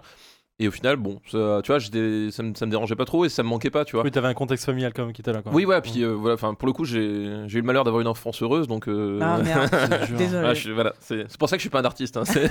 Et 0.63 0.67
au 0.67 0.71
final, 0.71 0.95
bon, 0.97 1.19
ça, 1.31 1.61
tu 1.63 1.71
vois, 1.71 1.79
j'étais- 1.79 2.29
ça 2.31 2.43
me, 2.43 2.53
ça 2.53 2.67
me 2.67 2.71
dérangeait 2.71 2.95
pas 2.95 3.05
trop 3.05 3.25
et 3.25 3.29
ça 3.29 3.41
me 3.41 3.47
manquait 3.49 3.71
pas, 3.71 3.83
tu 3.83 3.95
vois. 3.95 4.03
Oui, 4.03 4.11
t'avais 4.11 4.27
un 4.27 4.35
contexte 4.35 4.65
familial 4.65 4.93
quand 4.95 5.03
même 5.05 5.11
qui 5.13 5.21
était 5.21 5.33
là. 5.33 5.41
Quand 5.43 5.49
Oui, 5.53 5.65
ouais, 5.65 5.81
puis 5.81 6.03
euh, 6.03 6.09
voilà, 6.13 6.35
enfin, 6.35 6.53
pour 6.53 6.67
le 6.67 6.73
coup, 6.73 6.85
j'ai 6.85 7.31
j'ai 7.47 7.57
eu 7.57 7.61
le 7.61 7.65
malheur 7.65 7.83
d'avoir 7.83 8.01
une 8.01 8.07
enfance 8.07 8.43
heureuse, 8.43 8.67
donc. 8.67 8.87
euh, 8.87 9.19
Ah 9.23 9.39
merde, 9.39 9.69
désolé. 10.17 10.49
je 10.49 10.59
suis- 10.59 10.71
voilà, 10.71 10.93
c'est 10.99 11.25
c'est 11.27 11.37
pour 11.39 11.49
ça 11.49 11.55
que 11.55 11.59
je 11.61 11.63
suis 11.63 11.69
pas 11.71 11.79
un 11.79 11.85
artiste. 11.85 12.15
hein, 12.17 12.25
c'est- 12.25 12.49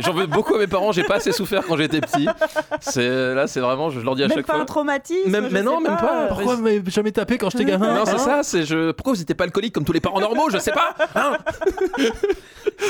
J'en 0.00 0.12
veux 0.12 0.26
beaucoup 0.26 0.54
à 0.54 0.58
mes 0.58 0.66
parents, 0.66 0.92
j'ai 0.92 1.02
pas 1.04 1.14
assez 1.16 1.32
souffert 1.32 1.64
quand 1.66 1.76
j'étais 1.78 2.00
petit. 2.02 2.28
C'est 2.80 3.34
Là, 3.34 3.46
c'est 3.46 3.60
vraiment, 3.60 3.88
je, 3.90 4.00
leur 4.00 4.14
dis 4.14 4.22
à 4.24 4.28
Même 4.28 4.36
chaque 4.38 4.46
pas 4.46 4.52
fois. 4.54 4.62
un 4.62 4.66
traumatisme 4.66 5.30
Même- 5.30 5.48
je 5.48 5.54
mais 5.54 5.62
non, 5.62 5.80
même 5.80 5.96
pas. 5.96 6.26
Pourquoi 6.28 6.56
vous 6.56 6.62
m'avez 6.62 6.82
jamais 6.88 7.12
tapé 7.12 7.38
quand 7.38 7.48
j'étais 7.50 7.64
gamin 7.70 7.94
Non, 7.94 8.04
c'est 8.04 8.14
hein 8.14 8.18
ça, 8.18 8.42
c'est 8.42 8.64
je. 8.64 8.90
Pourquoi 8.92 9.14
vous 9.14 9.18
n'étiez 9.20 9.34
pas 9.34 9.44
alcoolique 9.44 9.74
comme 9.74 9.84
tous 9.84 9.92
les 9.94 10.00
parents 10.00 10.20
normaux 10.20 10.50
Je 10.50 10.58
sais 10.58 10.72
pas 10.72 10.94
hein 11.14 11.32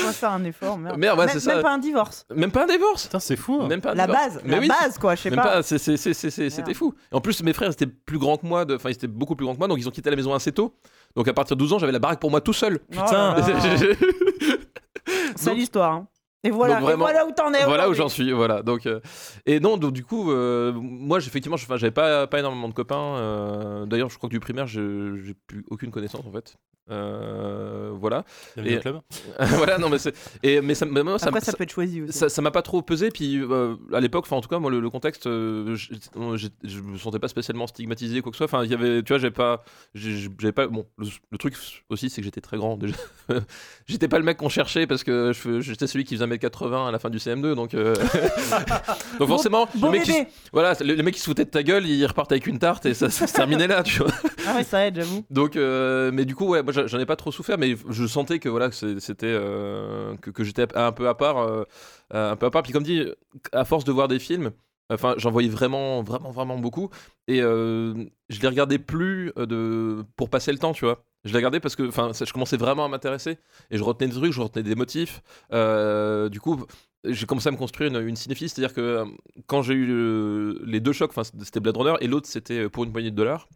On 0.01 0.05
va 0.05 0.11
faire 0.13 0.31
un 0.31 0.43
effort, 0.43 0.77
merde. 0.77 0.97
Merde, 0.97 1.17
ouais, 1.19 1.25
même, 1.25 1.33
c'est 1.33 1.39
ça. 1.39 1.53
même 1.53 1.63
pas 1.63 1.73
un 1.73 1.77
divorce. 1.79 2.25
Même 2.35 2.51
pas 2.51 2.63
un 2.63 2.67
divorce 2.67 3.03
Putain, 3.05 3.19
c'est 3.19 3.35
fou. 3.35 3.59
hein. 3.63 3.67
Même 3.67 3.81
pas 3.81 3.91
un 3.91 3.95
La 3.95 4.03
divorce. 4.05 4.08
Base, 4.13 4.41
Mais 4.43 4.51
la 4.55 4.59
oui, 4.59 4.67
base, 4.67 4.97
quoi, 4.97 5.15
je 5.15 5.21
sais 5.21 5.31
pas. 5.31 5.41
pas, 5.43 5.63
c'est- 5.63 5.77
c'est- 5.77 5.97
c'est- 5.97 6.13
c'est- 6.13 6.29
c'est- 6.29 6.49
c'était 6.49 6.73
fou. 6.73 6.93
Et 7.11 7.15
en 7.15 7.21
plus, 7.21 7.41
mes 7.43 7.53
frères 7.53 7.71
étaient 7.71 7.87
plus 7.87 8.17
grands 8.19 8.37
que 8.37 8.45
moi, 8.45 8.65
enfin, 8.73 8.89
ils 8.89 8.93
étaient 8.93 9.07
beaucoup 9.07 9.35
plus 9.35 9.45
grands 9.45 9.53
que 9.53 9.59
moi, 9.59 9.67
donc 9.67 9.77
ils 9.79 9.87
ont 9.87 9.91
quitté 9.91 10.09
la 10.09 10.15
maison 10.15 10.33
assez 10.33 10.51
tôt. 10.51 10.75
Donc 11.15 11.27
à 11.27 11.33
partir 11.33 11.55
de 11.55 11.59
12 11.59 11.73
ans, 11.73 11.79
j'avais 11.79 11.91
la 11.91 11.99
baraque 11.99 12.19
pour 12.19 12.31
moi 12.31 12.41
tout 12.41 12.53
seul. 12.53 12.79
Oh 12.83 12.91
Putain. 12.91 13.35
là. 13.35 13.41
Sale 15.35 15.53
Donc- 15.53 15.57
histoire. 15.63 15.91
hein. 15.93 16.07
Et 16.43 16.51
voilà, 16.51 16.75
Donc 16.75 16.83
et 16.83 16.85
vraiment- 16.85 17.03
voilà 17.03 17.25
où 17.27 17.31
t'en 17.31 17.51
es. 17.53 17.65
voilà 17.65 17.89
où 17.89 17.93
j'en 17.93 18.07
suis, 18.07 18.31
voilà. 18.31 18.61
Donc, 18.63 18.85
euh, 18.85 19.01
et 19.45 19.59
non, 19.59 19.75
donc 19.75 19.91
du 19.91 20.05
coup, 20.05 20.31
euh, 20.31 20.71
moi, 20.73 21.19
j'ai- 21.19 21.27
effectivement, 21.27 21.57
j'avais 21.57 21.91
pas, 21.91 22.27
pas 22.27 22.39
énormément 22.39 22.69
de 22.69 22.73
copains. 22.73 23.17
euh, 23.17 23.85
D'ailleurs, 23.85 24.09
je 24.09 24.17
crois 24.17 24.29
que 24.29 24.33
du 24.35 24.39
primaire, 24.39 24.65
je- 24.65 25.17
j'ai 25.21 25.33
plus 25.33 25.65
aucune 25.69 25.91
connaissance 25.91 26.25
en 26.25 26.31
fait. 26.31 26.55
Euh, 26.91 27.91
voilà, 27.93 28.23
Et- 28.57 28.79
club. 28.79 28.99
voilà. 29.39 29.77
Non, 29.77 29.89
mais 29.89 29.97
c'est, 29.99 30.13
et 30.43 30.61
mais 30.61 30.75
ça, 30.75 30.85
mais 30.85 31.03
moi, 31.03 31.19
ça, 31.19 31.27
Après, 31.27 31.39
ça 31.39 31.51
ça- 31.51 31.57
peut 31.57 31.63
être 31.63 31.71
choisi 31.71 32.01
aussi. 32.01 32.29
ça, 32.29 32.41
m'a 32.41 32.51
pas 32.51 32.61
trop 32.61 32.81
pesé. 32.81 33.09
Puis 33.11 33.37
euh, 33.39 33.75
à 33.93 33.99
l'époque, 33.99 34.25
enfin 34.25 34.37
en 34.37 34.41
tout 34.41 34.49
cas, 34.49 34.59
moi 34.59 34.71
le, 34.71 34.79
le 34.79 34.89
contexte, 34.89 35.27
euh, 35.27 35.75
je, 35.75 36.81
me 36.81 36.97
sentais 36.97 37.19
pas 37.19 37.27
spécialement 37.27 37.67
stigmatisé 37.67 38.21
quoi 38.21 38.31
que 38.31 38.37
ce 38.37 38.45
soit. 38.45 38.45
Enfin, 38.57 38.63
il 38.65 38.71
y 38.71 38.73
avait, 38.73 39.03
tu 39.03 39.13
vois, 39.13 39.19
j'avais 39.19 39.31
pas, 39.33 39.63
j'ai- 39.93 40.29
j'avais 40.39 40.51
pas. 40.51 40.67
Bon, 40.67 40.85
le, 40.97 41.07
le 41.31 41.37
truc 41.37 41.55
aussi, 41.89 42.09
c'est 42.09 42.21
que 42.21 42.25
j'étais 42.25 42.41
très 42.41 42.57
grand 42.57 42.77
déjà. 42.77 42.95
j'étais 43.87 44.07
pas 44.07 44.17
le 44.17 44.25
mec 44.25 44.37
qu'on 44.37 44.49
cherchait 44.49 44.87
parce 44.87 45.03
que 45.03 45.31
je- 45.33 45.61
j'étais 45.61 45.87
celui 45.87 46.03
qui 46.05 46.15
faisait 46.15 46.25
1m80 46.25 46.87
à 46.87 46.91
la 46.91 46.99
fin 46.99 47.09
du 47.09 47.17
CM2, 47.19 47.53
donc 47.55 47.73
euh, 47.73 47.93
donc 49.19 49.27
forcément, 49.27 49.67
Bon 49.75 49.87
le 49.87 49.91
mec 49.93 50.03
qui, 50.03 50.13
voilà, 50.53 50.73
le, 50.81 50.95
le 50.95 51.03
mec 51.03 51.13
qui 51.13 51.19
se 51.19 51.25
foutait 51.25 51.45
de 51.45 51.49
ta 51.49 51.63
gueule, 51.63 51.85
il 51.87 52.05
repart 52.05 52.31
avec 52.31 52.47
une 52.47 52.59
tarte 52.59 52.85
et 52.85 52.93
ça, 52.93 53.09
ça 53.09 53.27
se 53.27 53.33
terminait 53.33 53.67
là, 53.67 53.83
tu 53.83 53.99
vois. 53.99 54.11
Ah 54.47 54.55
ouais, 54.55 54.63
ça 54.63 54.85
aide, 54.87 54.95
j'avoue. 54.95 55.23
Donc, 55.29 55.55
euh, 55.55 56.11
mais 56.13 56.25
du 56.25 56.35
coup, 56.35 56.47
ouais, 56.47 56.63
moi 56.63 56.71
j'en 56.87 56.99
ai 56.99 57.05
pas 57.05 57.15
trop 57.15 57.31
souffert, 57.31 57.57
mais 57.57 57.75
je 57.89 58.05
sentais 58.07 58.39
que 58.39 58.49
voilà, 58.49 58.71
c'était 58.71 59.25
euh, 59.27 60.15
que, 60.17 60.43
j'étais 60.43 60.67
un 60.75 60.91
peu 60.91 61.07
à 61.07 61.15
part, 61.15 61.37
euh, 61.39 61.63
un 62.11 62.35
peu 62.35 62.45
à 62.45 62.49
part. 62.51 62.63
Puis 62.63 62.73
comme 62.73 62.83
dit, 62.83 63.05
à 63.51 63.65
force 63.65 63.83
de 63.85 63.91
voir 63.91 64.07
des 64.07 64.19
films, 64.19 64.51
enfin, 64.89 65.15
j'en 65.17 65.31
voyais 65.31 65.49
vraiment, 65.49 66.01
vraiment, 66.03 66.31
vraiment 66.31 66.57
beaucoup, 66.57 66.89
et 67.27 67.41
euh, 67.41 67.93
je 68.29 68.39
les 68.41 68.47
regardais 68.47 68.79
plus 68.79 69.31
euh, 69.37 69.45
de 69.45 70.03
pour 70.15 70.29
passer 70.29 70.51
le 70.51 70.57
temps, 70.57 70.73
tu 70.73 70.85
vois. 70.85 71.03
Je 71.25 71.31
les 71.31 71.37
regardais 71.37 71.59
parce 71.59 71.75
que, 71.75 71.87
enfin, 71.87 72.11
je 72.13 72.31
commençais 72.31 72.57
vraiment 72.57 72.85
à 72.85 72.87
m'intéresser, 72.87 73.37
et 73.71 73.77
je 73.77 73.83
retenais 73.83 74.09
des 74.09 74.15
trucs, 74.15 74.33
je 74.33 74.41
retenais 74.41 74.63
des 74.63 74.75
motifs. 74.75 75.21
Euh, 75.53 76.29
du 76.29 76.39
coup. 76.39 76.65
J'ai 77.05 77.25
commencé 77.25 77.47
à 77.47 77.51
me 77.51 77.57
construire 77.57 77.89
une, 77.95 78.05
une 78.07 78.17
cinéphilie, 78.17 78.49
c'est-à-dire 78.49 78.73
que 78.73 78.81
euh, 78.81 79.05
quand 79.47 79.61
j'ai 79.61 79.73
eu 79.73 79.87
euh, 79.89 80.59
les 80.65 80.81
deux 80.81 80.91
chocs, 80.91 81.11
enfin 81.15 81.23
c'était 81.43 81.61
Blade 81.61 81.77
Runner 81.77 81.93
et 82.01 82.07
l'autre 82.07 82.27
c'était 82.27 82.67
pour 82.67 82.83
une 82.83 82.91
poignée 82.91 83.09
de 83.11 83.15
dollars. 83.15 83.47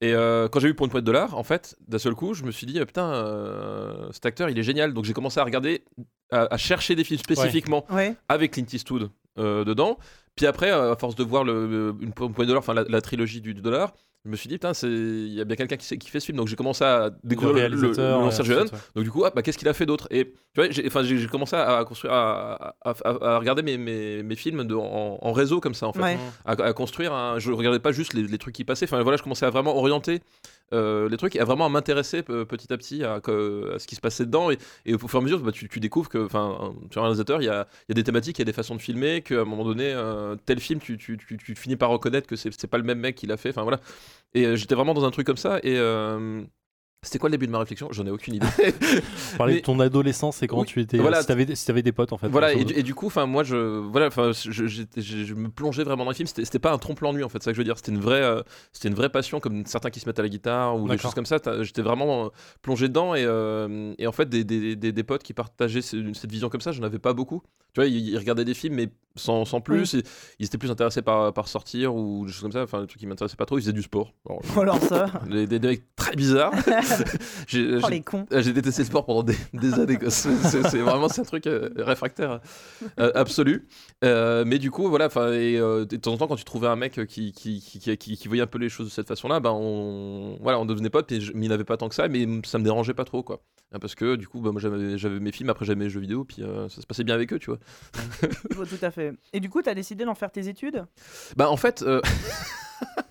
Et 0.00 0.14
euh, 0.14 0.48
quand 0.48 0.60
j'ai 0.60 0.68
vu 0.68 0.74
pour 0.74 0.86
une 0.86 0.90
poignée 0.90 1.02
de 1.02 1.06
dollars, 1.06 1.36
en 1.36 1.42
fait, 1.42 1.76
d'un 1.88 1.98
seul 1.98 2.14
coup, 2.14 2.32
je 2.32 2.42
me 2.42 2.50
suis 2.50 2.66
dit, 2.66 2.78
ah, 2.80 2.86
putain, 2.86 3.12
euh, 3.12 4.08
cet 4.12 4.24
acteur, 4.24 4.48
il 4.48 4.58
est 4.58 4.62
génial. 4.62 4.94
Donc 4.94 5.04
j'ai 5.04 5.12
commencé 5.12 5.38
à 5.40 5.44
regarder, 5.44 5.84
à, 6.30 6.52
à 6.54 6.56
chercher 6.56 6.94
des 6.96 7.04
films 7.04 7.20
spécifiquement 7.20 7.84
Ouais. 7.90 8.14
avec 8.30 8.52
Clint 8.52 8.64
Eastwood 8.72 9.10
euh, 9.38 9.62
dedans. 9.64 9.98
Puis 10.36 10.46
après, 10.46 10.70
euh, 10.70 10.92
à 10.92 10.96
force 10.96 11.16
de 11.16 11.24
voir 11.24 11.44
le, 11.44 11.94
une, 12.00 12.12
po- 12.12 12.28
une 12.28 12.32
poignée 12.32 12.46
de 12.46 12.52
dollars, 12.52 12.62
enfin 12.62 12.72
la, 12.72 12.84
la 12.84 13.00
trilogie 13.02 13.42
du, 13.42 13.52
du 13.52 13.60
dollar, 13.60 13.92
je 14.24 14.30
me 14.30 14.36
suis 14.36 14.48
dit, 14.48 14.56
putain, 14.56 14.72
il 14.82 15.32
y 15.32 15.40
a 15.40 15.44
bien 15.44 15.56
quelqu'un 15.56 15.76
qui, 15.76 16.08
fait 16.10 16.20
ce 16.20 16.26
film. 16.26 16.36
Donc 16.36 16.48
j'ai 16.48 16.56
commencé 16.56 16.84
à 16.84 17.10
découvrir 17.24 17.54
le, 17.70 17.76
le, 17.76 17.80
le 17.80 17.86
réalisateur, 17.88 18.22
ouais. 18.64 18.78
Donc 18.94 19.04
du 19.04 19.10
coup, 19.10 19.24
ah, 19.24 19.30
bah, 19.34 19.40
qu'est-ce 19.42 19.56
qu'il 19.56 19.68
a 19.68 19.72
fait 19.72 19.86
d'autre? 19.86 20.08
Et 20.10 20.26
tu 20.26 20.32
vois, 20.56 20.70
j'ai, 20.70 20.86
enfin, 20.86 21.02
j'ai, 21.02 21.16
j'ai 21.16 21.26
commencé 21.26 21.56
à, 21.56 21.82
construire, 21.86 22.12
à, 22.12 22.74
à- 22.84 22.90
à- 23.04 23.34
à 23.34 23.38
regarder 23.38 23.62
mes, 23.62 23.78
mes, 23.78 24.22
mes 24.22 24.36
films 24.36 24.64
de- 24.64 24.74
en, 24.74 25.18
en 25.22 25.32
réseau 25.32 25.60
comme 25.60 25.72
ça, 25.74 25.86
en 25.86 25.92
fait 25.94 26.02
Ouais. 26.02 26.18
à, 26.44 26.52
à 26.52 26.72
construire. 26.74 27.12
Un, 27.14 27.38
je 27.38 27.50
regardais 27.50 27.78
pas 27.78 27.92
juste 27.92 28.12
les, 28.12 28.22
les 28.24 28.38
trucs 28.38 28.54
qui 28.54 28.64
passaient. 28.64 28.84
Enfin 28.84 29.02
voilà, 29.02 29.16
je 29.16 29.22
commençais 29.22 29.46
à 29.46 29.50
vraiment 29.50 29.76
orienter 29.76 30.20
euh, 30.72 31.08
les 31.08 31.16
trucs 31.16 31.36
et 31.36 31.40
à 31.40 31.44
vraiment 31.44 31.68
m'intéresser 31.68 32.22
petit 32.22 32.72
à 32.72 32.76
petit 32.76 33.04
à, 33.04 33.20
ce 33.24 33.86
qui 33.86 33.94
se 33.94 34.00
passait 34.00 34.26
dedans. 34.26 34.50
Et, 34.86 34.94
au 34.94 34.98
fur 34.98 35.18
et 35.18 35.22
à 35.22 35.24
mesure, 35.24 35.40
bah, 35.40 35.52
tu, 35.52 35.80
découvres 35.80 36.08
que, 36.08 36.18
enfin, 36.18 36.74
sur 36.90 37.02
un 37.02 37.04
réalisateur, 37.04 37.42
il 37.42 37.46
y 37.46 37.48
a, 37.48 37.66
des 37.88 38.04
thématiques, 38.04 38.38
il 38.38 38.42
y 38.42 38.42
a 38.42 38.46
des 38.46 38.52
façons 38.52 38.74
de 38.74 38.80
filmer. 38.80 39.22
Qu'à 39.22 39.40
un 39.40 39.44
moment 39.44 39.64
donné, 39.64 39.92
euh, 39.92 40.36
tel 40.46 40.60
film, 40.60 40.80
tu, 40.80 40.98
finis 41.56 41.76
par 41.76 41.90
reconnaître 41.90 42.26
que 42.26 42.36
c'est 42.36 42.66
pas 42.66 42.78
le 42.78 42.84
même 42.84 43.00
mec 43.00 43.16
qui 43.16 43.26
l'a 43.26 43.36
fait. 43.36 43.52
Voilà. 43.52 43.80
Et 44.34 44.46
euh, 44.46 44.56
j'étais 44.56 44.74
vraiment 44.74 44.94
dans 44.94 45.04
un 45.04 45.10
truc 45.10 45.26
comme 45.26 45.36
ça. 45.36 45.58
Et 45.62 45.76
euh, 45.78 46.42
c'était 47.02 47.18
quoi 47.18 47.28
le 47.28 47.32
début 47.32 47.46
de 47.46 47.52
ma 47.52 47.58
réflexion? 47.58 47.88
J'en 47.92 48.04
ai 48.06 48.10
aucune 48.10 48.34
idée. 48.34 48.46
Parler 49.38 49.54
Mais- 49.54 49.60
de 49.60 49.64
ton 49.64 49.80
adolescence 49.80 50.42
et 50.42 50.46
quand 50.46 50.60
Oui, 50.60 50.66
tu 50.66 50.80
étais. 50.80 50.98
voilà. 50.98 51.20
Si 51.22 51.26
t'avais 51.26 51.46
des- 51.46 51.54
si 51.56 51.72
des 51.72 51.92
potes 51.92 52.12
en 52.12 52.18
fait. 52.18 52.28
Voilà, 52.28 52.52
et 52.52 52.56
du, 52.56 52.64
modo. 52.64 52.74
et 52.76 52.82
du 52.82 52.94
coup, 52.94 53.06
enfin, 53.06 53.24
moi, 53.26 53.42
je, 53.42 53.56
voilà, 53.56 54.08
enfin, 54.08 54.32
je, 54.32 54.66
j'étais- 54.66 55.00
je, 55.00 55.24
je 55.24 55.34
me 55.34 55.48
plongeais 55.48 55.82
vraiment 55.84 56.04
dans 56.04 56.10
les 56.10 56.16
films. 56.16 56.26
C'était, 56.28 56.58
pas 56.58 56.72
un 56.72 56.78
trompe-l'ennui, 56.78 57.24
en 57.24 57.28
fait, 57.28 57.38
c'est 57.38 57.44
ça 57.46 57.50
que 57.52 57.56
je 57.56 57.60
veux 57.60 57.64
dire. 57.64 57.76
C'était 57.78 57.92
une 57.92 58.00
vraie, 58.00 58.22
euh, 58.22 58.42
c'était 58.72 58.88
une 58.88 58.94
vraie 58.94 59.08
passion, 59.08 59.40
comme 59.40 59.64
certains 59.66 59.90
qui 59.90 60.00
se 60.00 60.06
mettent 60.06 60.18
à 60.18 60.22
la 60.22 60.28
guitare 60.28 60.76
ou 60.76 60.88
des 60.88 60.98
choses 60.98 61.14
comme 61.14 61.26
ça. 61.26 61.38
J'étais 61.62 61.82
vraiment 61.82 62.26
euh, 62.26 62.28
plongé 62.62 62.88
dedans, 62.88 63.14
et, 63.14 63.24
euh, 63.24 63.94
et 63.98 64.06
en 64.06 64.12
fait, 64.12 64.28
des, 64.28 64.44
des, 64.44 64.76
des, 64.76 64.92
des 64.92 65.02
potes 65.02 65.22
qui 65.22 65.32
partageaient 65.32 65.82
ce- 65.82 66.12
cette 66.12 66.30
vision 66.30 66.48
comme 66.50 66.60
ça, 66.60 66.72
j'en 66.72 66.82
avais 66.82 66.98
pas 66.98 67.12
beaucoup. 67.14 67.42
Tu 67.72 67.80
vois, 67.80 67.86
ils, 67.86 68.08
ils 68.08 68.18
regardaient 68.18 68.44
des 68.44 68.52
films, 68.54 68.74
mais 68.74 68.88
sans, 69.14 69.44
sans 69.44 69.60
plus. 69.60 69.94
et 69.94 70.02
ils 70.40 70.46
étaient 70.46 70.58
plus 70.58 70.72
intéressés 70.72 71.02
par, 71.02 71.32
par 71.32 71.46
sortir 71.46 71.94
ou 71.94 72.26
des 72.26 72.32
choses 72.32 72.42
comme 72.42 72.50
ça. 72.52 72.64
Enfin, 72.64 72.80
des 72.80 72.88
trucs 72.88 72.98
qui 72.98 73.06
m'intéressaient 73.06 73.36
pas 73.36 73.46
trop. 73.46 73.58
Ils 73.58 73.62
faisaient 73.62 73.72
du 73.72 73.82
sport. 73.82 74.12
Alors, 74.28 74.42
Oh, 74.56 74.60
alors 74.60 74.78
ça. 74.82 75.06
des, 75.30 75.46
des- 75.46 75.60
des 75.60 75.68
mecs 75.68 75.94
très 75.94 76.16
bizarres. 76.16 76.52
J'ai- 77.46 77.78
Oh, 77.82 77.88
les 77.88 78.00
cons. 78.02 78.26
euh, 78.32 78.42
J'ai 78.42 78.52
détesté 78.52 78.82
le 78.82 78.86
sport 78.86 79.04
pendant 79.06 79.22
des, 79.22 79.36
des 79.52 79.74
années. 79.74 79.98
C'est 80.08 80.78
vraiment 80.78 81.08
c'est 81.08 81.20
un 81.20 81.24
truc 81.24 81.46
euh, 81.46 81.70
réfractaire 81.76 82.40
euh, 82.98 83.10
absolu. 83.14 83.66
Euh, 84.04 84.44
mais 84.46 84.58
du 84.58 84.70
coup, 84.70 84.88
voilà. 84.88 85.06
Et 85.34 85.58
euh, 85.58 85.84
de 85.84 85.96
temps 85.96 86.12
en 86.12 86.16
temps, 86.18 86.26
quand 86.28 86.36
tu 86.36 86.44
trouvais 86.44 86.68
un 86.68 86.76
mec 86.76 87.04
qui, 87.06 87.32
qui, 87.32 87.60
qui, 87.60 87.78
qui, 87.80 87.96
qui- 87.96 88.16
qui 88.16 88.28
voyait 88.28 88.42
un 88.42 88.46
peu 88.46 88.58
les 88.58 88.68
choses 88.68 88.86
de 88.86 88.92
cette 88.92 89.08
façon-là, 89.08 89.40
ben 89.40 89.50
on, 89.52 90.38
voilà, 90.40 90.58
on 90.58 90.64
devenait 90.66 90.90
potes. 90.90 91.10
Et 91.12 91.20
je- 91.20 91.32
mais 91.34 91.46
il 91.46 91.48
n'avait 91.48 91.64
pas 91.64 91.76
tant 91.76 91.88
que 91.88 91.94
ça, 91.94 92.08
mais 92.08 92.26
ça 92.44 92.58
me 92.58 92.64
dérangeait 92.64 92.94
pas 92.94 93.04
trop, 93.04 93.22
quoi. 93.22 93.42
Parce 93.80 93.94
que 93.94 94.16
du 94.16 94.26
coup, 94.26 94.40
bah, 94.40 94.50
moi 94.50 94.60
j'avais 94.60 95.20
mes 95.20 95.30
films, 95.32 95.48
après 95.48 95.64
j'avais 95.64 95.78
mes 95.78 95.90
jeux 95.90 96.00
vidéo, 96.00 96.24
puis 96.24 96.42
euh, 96.42 96.68
ça 96.68 96.80
se 96.80 96.86
passait 96.88 97.04
bien 97.04 97.14
avec 97.14 97.32
eux, 97.32 97.38
tu 97.38 97.50
vois. 97.50 97.58
Tout 98.66 98.78
à 98.84 98.90
fait. 98.90 99.12
Et 99.32 99.38
du 99.38 99.48
coup, 99.48 99.62
t'as 99.62 99.74
décidé 99.74 100.04
d'en 100.04 100.16
faire 100.16 100.32
tes 100.32 100.48
études? 100.48 100.84
Bah 101.36 101.48
en 101.50 101.56
fait, 101.56 101.82
euh, 101.82 102.00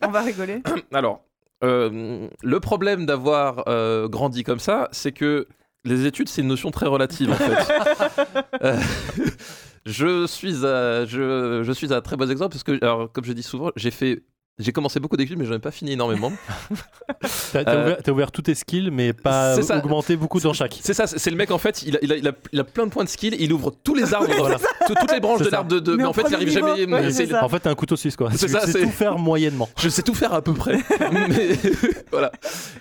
On 0.01 0.09
va 0.09 0.21
rigoler. 0.21 0.61
alors, 0.93 1.23
euh, 1.63 2.27
le 2.41 2.59
problème 2.59 3.05
d'avoir 3.05 3.67
euh, 3.67 4.07
grandi 4.07 4.43
comme 4.43 4.59
ça, 4.59 4.87
c'est 4.91 5.11
que 5.11 5.47
les 5.85 6.05
études, 6.05 6.29
c'est 6.29 6.41
une 6.41 6.47
notion 6.47 6.71
très 6.71 6.87
relative 6.87 7.31
en 7.31 7.35
fait. 7.35 7.73
Euh, 8.61 8.77
je 9.85 10.27
suis 10.27 10.65
à, 10.65 11.05
je, 11.05 11.61
je 11.63 11.71
suis 11.71 11.93
un 11.93 12.01
très 12.01 12.17
bon 12.17 12.29
exemple 12.29 12.51
parce 12.51 12.63
que, 12.63 12.83
alors, 12.83 13.09
comme 13.11 13.23
je 13.23 13.31
dis 13.31 13.43
souvent, 13.43 13.71
j'ai 13.77 13.91
fait, 13.91 14.23
j'ai 14.59 14.71
commencé 14.71 14.99
beaucoup 14.99 15.17
d'études, 15.17 15.37
mais 15.39 15.45
j'en 15.45 15.53
ai 15.55 15.59
pas 15.59 15.71
fini 15.71 15.93
énormément. 15.93 16.31
T'as 17.53 17.63
euh, 17.67 17.83
ouvert, 17.83 17.97
t'as 18.03 18.11
ouvert 18.11 18.31
tous 18.31 18.43
tes 18.43 18.55
skills, 18.55 18.91
mais 18.91 19.13
pas 19.13 19.55
C'est 19.55 19.63
ça. 19.63 19.77
augmenté 19.77 20.15
beaucoup 20.15 20.39
dans 20.39 20.53
chaque. 20.53 20.77
C'est 20.81 20.93
ça, 20.93 21.07
c'est 21.07 21.29
le 21.31 21.35
mec 21.35 21.49
en 21.51 21.57
fait, 21.57 21.81
il 21.83 21.95
a, 21.95 21.99
il 22.01 22.13
a, 22.13 22.17
il 22.17 22.27
a, 22.27 22.31
il 22.53 22.59
a 22.59 22.63
plein 22.63 22.85
de 22.85 22.91
points 22.91 23.03
de 23.03 23.09
skill, 23.09 23.35
il 23.39 23.51
ouvre 23.51 23.71
tous 23.83 23.95
les 23.95 24.13
arbres, 24.13 24.27
tout- 24.87 24.93
toutes 24.99 25.11
les 25.11 25.19
branches 25.19 25.41
de 25.41 25.49
l'arbre 25.49 25.69
de, 25.71 25.79
de- 25.79 25.95
Mais 25.95 26.05
en 26.05 26.13
fait 26.13 26.23
il 26.29 26.35
arrive 26.35 26.49
niveau, 26.49 26.67
jamais. 26.75 26.93
ouais. 26.93 27.35
En 27.41 27.49
fait, 27.49 27.59
t'es 27.61 27.69
un 27.69 27.75
couteau 27.75 27.95
suisse 27.95 28.15
quoi. 28.15 28.29
C'est 28.35 28.47
ça, 28.47 28.61
sais 28.61 28.71
c'est- 28.73 28.81
tout 28.83 28.89
faire 28.91 29.17
moyennement. 29.17 29.67
Je 29.77 29.89
sais 29.89 30.01
tout 30.03 30.13
faire 30.13 30.33
à 30.33 30.41
peu 30.41 30.53
près. 30.53 30.77
mais 31.11 31.29
voilà. 32.11 32.31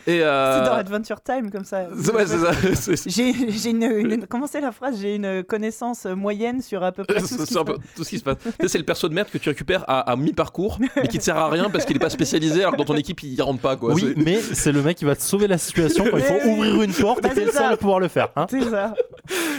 Et 0.06 0.22
euh, 0.22 0.58
C'est 0.64 0.70
dans 0.70 0.76
Adventure 0.76 1.20
Time 1.22 1.50
comme 1.50 1.64
ça. 1.64 1.86
c'est- 2.00 2.12
ouais, 2.12 2.26
c'est 2.26 2.38
ça. 2.38 3.06
J'ai 3.06 3.70
une, 3.70 3.82
une- 3.84 4.26
Comment 4.26 4.46
c'est 4.46 4.60
la 4.60 4.72
phrase? 4.72 4.98
J'ai 5.00 5.14
une 5.16 5.42
connaissance 5.44 6.04
moyenne 6.06 6.60
sur 6.60 6.82
à 6.82 6.92
peu 6.92 7.04
près 7.04 7.20
tout 7.20 7.26
ce 7.26 8.08
qui 8.08 8.18
se 8.18 8.24
passe. 8.24 8.36
c'est 8.66 8.78
le 8.78 8.84
perso 8.84 9.08
de 9.08 9.14
merde 9.14 9.28
que 9.32 9.38
tu 9.38 9.48
récupères 9.48 9.84
à, 9.88 10.00
à 10.10 10.16
mi-parcours, 10.16 10.78
mais 10.96 11.08
qui 11.08 11.18
te 11.18 11.24
sert 11.24 11.36
à 11.36 11.48
rien 11.48 11.67
parce 11.70 11.84
qu'il 11.84 11.96
est 11.96 12.00
pas 12.00 12.10
spécialisé, 12.10 12.60
alors 12.60 12.72
que 12.72 12.76
dans 12.78 12.84
ton 12.84 12.96
équipe 12.96 13.22
il 13.22 13.34
y 13.34 13.42
rentre 13.42 13.60
pas 13.60 13.76
quoi. 13.76 13.92
Oui, 13.94 14.14
mais 14.16 14.40
c'est 14.40 14.72
le 14.72 14.82
mec 14.82 14.96
qui 14.96 15.04
va 15.04 15.14
te 15.16 15.22
sauver 15.22 15.46
la 15.46 15.58
situation 15.58 16.04
quand 16.10 16.16
il 16.18 16.22
faut 16.24 16.34
oui. 16.44 16.50
ouvrir 16.50 16.82
une 16.82 16.92
porte 16.92 17.22
Bah, 17.22 17.28
et 17.30 17.34
t'es 17.34 17.40
c'est 17.40 17.46
le 17.46 17.52
seul 17.52 17.62
ça. 17.62 17.68
à 17.70 17.76
pouvoir 17.76 18.00
le 18.00 18.08
faire. 18.08 18.28
Hein 18.36 18.46
C'est 18.50 18.62
ça. 18.62 18.94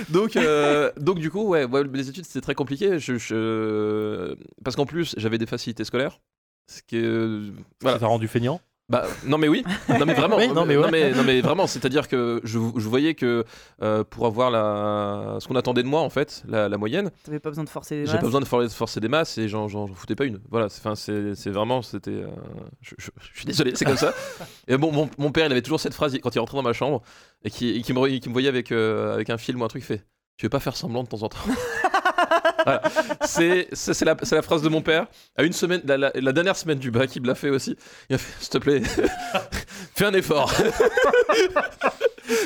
Donc, 0.10 0.36
euh, 0.36 0.92
donc 0.98 1.20
du 1.20 1.30
coup, 1.30 1.44
ouais, 1.48 1.66
ouais, 1.66 1.84
les 1.94 2.10
études 2.10 2.26
c'était 2.26 2.42
très 2.42 2.56
compliqué. 2.56 2.98
Je, 3.00 3.18
je- 3.18 4.36
Parce 4.64 4.76
qu'en 4.76 4.86
plus 4.86 5.14
j'avais 5.18 5.38
des 5.38 5.46
facilités 5.46 5.84
scolaires, 5.84 6.20
ce 6.68 6.82
qui 6.82 6.98
est, 6.98 7.04
euh, 7.04 7.48
Ça 7.48 7.52
voilà. 7.82 8.00
t'a 8.00 8.08
rendu 8.08 8.28
feignant? 8.28 8.62
Bah 8.90 9.06
non 9.24 9.38
mais 9.38 9.48
oui, 9.48 9.64
non 9.88 10.06
mais 10.06 10.14
vraiment, 10.16 10.38
Oui, 10.40 10.48
non, 10.50 10.66
mais 10.66 10.76
ouais. 10.76 11.14
non, 11.14 11.24
mais, 11.24 11.42
vraiment, 11.42 11.68
c'est-à-dire 11.68 12.08
que 12.08 12.42
je, 12.44 12.58
je 12.58 12.88
voyais 12.90 13.14
que 13.14 13.46
euh, 13.84 14.04
pour 14.04 14.26
avoir 14.26 14.50
la, 14.50 15.38
ce 15.40 15.48
qu'on 15.48 15.56
attendait 15.56 15.84
de 15.84 15.88
moi 15.88 16.02
en 16.02 16.10
fait, 16.10 16.44
la, 16.48 16.68
la 16.68 16.78
moyenne, 16.78 17.12
T'avais 17.24 17.40
pas 17.40 17.50
besoin 17.50 17.64
de 17.64 17.70
forcer 17.70 18.06
j'ai 18.06 18.18
pas 18.18 18.26
besoin 18.26 18.40
de 18.42 18.46
for- 18.46 18.68
forcer 18.72 19.00
des 19.00 19.08
masses 19.08 19.38
et 19.38 19.48
j'en, 19.48 19.68
j'en 19.68 19.86
foutais 19.88 20.16
pas 20.16 20.26
une. 20.26 20.40
Voilà, 20.50 20.70
c'est, 20.70 20.80
enfin, 20.80 20.96
c'est, 20.96 21.36
c'est 21.36 21.52
vraiment, 21.52 21.82
c'était, 21.84 22.10
euh, 22.12 22.28
je, 22.82 22.96
je- 22.98 23.12
je 23.32 23.38
suis 23.38 23.46
désolé, 23.46 23.74
c'est 23.76 23.86
comme 23.86 23.98
ça. 23.98 24.14
Et 24.68 24.78
bon, 24.78 24.92
mon, 24.92 25.10
mon 25.18 25.32
père, 25.32 25.46
il 25.46 25.52
avait 25.52 25.62
toujours 25.62 25.80
cette 25.80 25.94
phrase 25.94 26.18
quand 26.24 26.34
il 26.34 26.40
rentrait 26.40 26.58
dans 26.58 26.64
ma 26.64 26.74
chambre 26.74 27.02
et 27.44 27.50
qui, 27.52 27.82
qui 27.84 27.94
me, 27.94 28.18
qui 28.18 28.28
me 28.30 28.34
voyait 28.34 28.50
avec, 28.50 28.72
euh, 28.72 29.14
avec 29.14 29.30
un 29.30 29.38
film 29.38 29.62
ou 29.62 29.66
un 29.66 29.68
truc, 29.68 29.84
il 29.84 29.86
fait, 29.86 30.04
tu 30.38 30.46
veux 30.46 30.50
pas 30.50 30.60
faire 30.60 30.76
semblant 30.76 31.04
de 31.04 31.10
temps 31.10 31.22
en 31.24 31.30
temps? 31.30 31.38
C'est, 33.26 34.06
la, 34.06 34.42
phrase 34.42 34.62
de 34.62 34.70
mon 34.70 34.82
père. 34.82 35.08
À 35.38 35.44
une 35.44 35.54
semaine, 35.54 35.82
la, 35.86 36.32
dernière 36.32 36.56
semaine 36.56 36.80
du 36.80 36.92
bac, 36.92 37.16
il 37.16 37.24
l'a 37.24 37.36
fait 37.36 37.50
aussi. 37.50 37.76
Il 38.10 38.14
m'a 38.14 38.18
fait, 38.18 38.44
s'il 38.44 38.50
te 38.50 38.58
plaît, 38.58 38.82
fais 39.96 40.06
un 40.06 40.14
effort. 40.14 40.54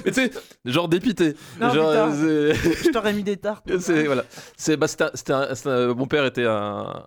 Mais 0.05 0.11
tu 0.11 0.21
sais, 0.21 0.31
genre 0.65 0.87
dépité. 0.87 1.35
Non, 1.59 1.73
genre, 1.73 1.93
Je 2.13 2.91
t'aurais 2.91 3.13
mis 3.13 3.23
des 3.23 3.37
tartes. 3.37 3.69
c'est 3.79 4.05
voilà. 4.05 4.25
C'est 4.57 4.77
bah, 4.77 4.87
c'était 4.87 5.33
un- 5.33 5.93
mon 5.93 6.05
père 6.07 6.25
était 6.25 6.45
un, 6.45 7.03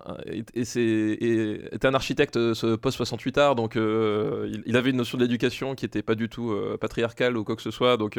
et 0.55 0.65
c'est- 0.65 0.81
et- 0.81 1.75
était 1.75 1.87
un 1.89 1.95
architecte 1.95 2.37
euh, 2.37 2.77
post 2.77 2.97
68 2.97 3.39
art 3.39 3.55
donc 3.55 3.77
euh, 3.77 4.49
il, 4.51 4.63
il 4.67 4.77
avait 4.77 4.91
une 4.91 4.97
notion 4.97 5.19
de 5.19 5.23
l'éducation 5.23 5.75
qui 5.75 5.85
était 5.85 6.03
pas 6.03 6.15
du 6.15 6.29
tout 6.29 6.51
euh, 6.53 6.77
patriarcale 6.81 7.37
ou 7.37 7.45
quoi 7.45 7.57
que 7.57 7.63
ce 7.63 7.71
soit 7.71 7.97
donc 7.97 8.19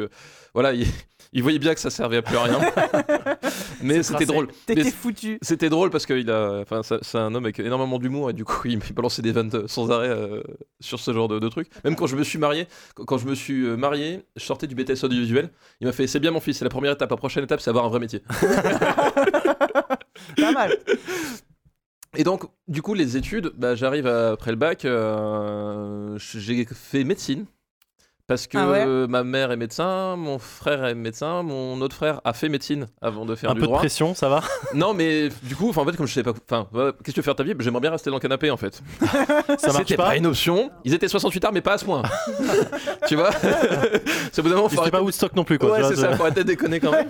voilà 0.54 0.74
il, 0.74 0.88
il 1.34 1.44
voyait 1.44 1.60
bien 1.60 1.74
que 1.74 1.80
ça 1.80 1.90
servait 1.90 2.18
à 2.18 2.22
plus 2.22 2.38
à 2.38 2.44
rien. 2.44 2.60
Mais 3.82 4.02
c'était 4.04 4.26
drôle. 4.26 4.48
T'étais 4.66 4.92
foutu. 4.92 5.38
c'était 5.42 5.70
drôle 5.70 5.90
parce 5.90 6.06
qu'il 6.06 6.30
a, 6.32 6.60
enfin, 6.62 6.82
c'est 6.84 7.18
un 7.18 7.34
homme 7.36 7.46
avec 7.46 7.60
énormément 7.60 8.00
d'humour 8.00 8.30
et 8.30 8.34
du 8.34 8.44
coup 8.46 8.68
il 8.68 8.78
me 8.78 8.94
balançait 8.94 9.22
des 9.22 9.32
vannes 9.32 9.68
sans 9.68 9.92
arrêt 9.92 10.10
sur 10.80 11.00
ce 11.00 11.14
genre 11.14 11.28
de, 11.28 11.40
de 11.40 11.50
trucs. 11.50 11.70
Même 11.84 11.96
quand 11.96 12.08
je 12.08 12.16
me 12.16 12.24
suis 12.24 12.40
marié, 12.40 12.68
quand, 12.96 13.06
quand 13.06 13.18
je 13.18 13.28
me 13.28 13.36
suis 13.36 13.62
marié, 13.78 14.22
je 14.36 14.46
sortais 14.48 14.68
du 14.68 14.76
BTS 14.76 15.04
audiovisuel. 15.04 15.50
Il 15.82 15.88
m'a 15.88 15.94
fait, 15.94 16.08
c'est 16.08 16.20
bien 16.20 16.32
mon 16.32 16.40
fils, 16.40 16.58
c'est 16.58 16.66
la 16.66 16.70
première 16.70 16.94
étape. 16.94 17.10
La 17.10 17.18
prochaine 17.18 17.44
étape, 17.44 17.62
c'est 17.62 17.70
avoir 17.70 17.86
un 17.86 17.90
vrai 17.90 18.00
métier. 18.00 18.22
Pas 20.38 20.52
mal. 20.54 20.78
Et 22.16 22.24
donc, 22.24 22.46
du 22.68 22.82
coup, 22.82 22.94
les 22.94 23.18
études, 23.18 23.52
bah, 23.58 23.76
j'arrive 23.76 24.08
après 24.08 24.52
le 24.52 24.58
bac, 24.58 24.86
euh, 24.86 26.18
j'ai 26.18 26.66
fait 26.66 27.04
médecine. 27.04 27.46
Parce 28.28 28.46
que 28.46 28.58
Ah 28.58 28.70
ouais? 28.70 28.84
euh, 28.86 29.08
ma 29.08 29.24
mère 29.24 29.52
est 29.54 29.56
médecin, 29.56 30.18
mon 30.18 30.38
frère 30.38 30.84
est 30.86 30.96
médecin, 30.96 31.44
mon 31.44 31.80
autre 31.80 31.96
frère 31.96 32.20
a 32.26 32.34
fait 32.34 32.50
médecine 32.50 32.88
avant 33.02 33.26
de 33.26 33.36
faire 33.36 33.52
Un 33.52 33.54
du 33.54 33.62
peu 33.62 33.66
de 33.66 33.68
droit. 33.68 33.80
pression, 33.80 34.14
ça 34.14 34.28
va? 34.28 34.42
Non, 34.74 34.94
mais 34.94 35.30
du 35.44 35.56
coup, 35.56 35.70
en 35.74 35.86
fait, 35.86 35.96
comme 35.96 36.08
je 36.08 36.14
savais 36.14 36.34
pas, 36.34 36.38
enfin, 36.52 36.68
qu'est-ce 36.74 36.92
que 37.04 37.12
tu 37.12 37.20
veux 37.22 37.24
faire 37.24 37.36
de 37.36 37.38
ta 37.38 37.44
vie? 37.46 37.54
J'aimerais 37.60 37.80
bien 37.80 37.92
rester 37.92 38.10
dans 38.10 38.18
le 38.18 38.22
canapé 38.22 38.52
en 38.52 38.58
fait. 38.58 38.82
Ça 39.00 39.68
marche 39.68 39.78
C'était 39.78 39.96
pas, 39.96 40.08
pas 40.08 40.18
une 40.18 40.26
option. 40.26 40.70
Ils 40.84 40.94
étaient 40.94 41.08
68 41.08 41.46
arts, 41.46 41.54
mais 41.54 41.62
pas 41.62 41.74
à 41.74 41.78
ce 41.78 41.86
point. 41.86 42.04
tu 43.08 43.16
vois? 43.16 43.32
C'est 43.32 44.40
au 44.40 44.44
bout 44.44 44.50
d'un 44.50 44.56
moment, 44.56 44.68
faut 44.68 44.76
C'était 44.76 44.92
pas 44.92 44.98
arrêter- 44.98 45.06
Woodstock 45.06 45.34
non 45.36 45.46
plus, 45.46 45.58
quoi. 45.58 45.72
Ouais, 45.72 45.84
c'est 45.84 45.96
ça, 45.96 46.14
faut 46.18 46.24
arrêter 46.24 46.42
de 46.44 46.48
déconner 46.48 46.82
quand 46.82 46.92
même. 46.92 47.08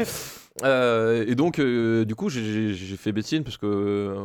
Euh, 0.64 1.26
et 1.27 1.34
donc, 1.34 1.57
euh, 1.60 2.06
du 2.06 2.14
coup, 2.14 2.30
j'ai- 2.30 2.73
fait 2.76 3.11
médecine 3.11 3.44
parce 3.44 3.57
que. 3.57 4.15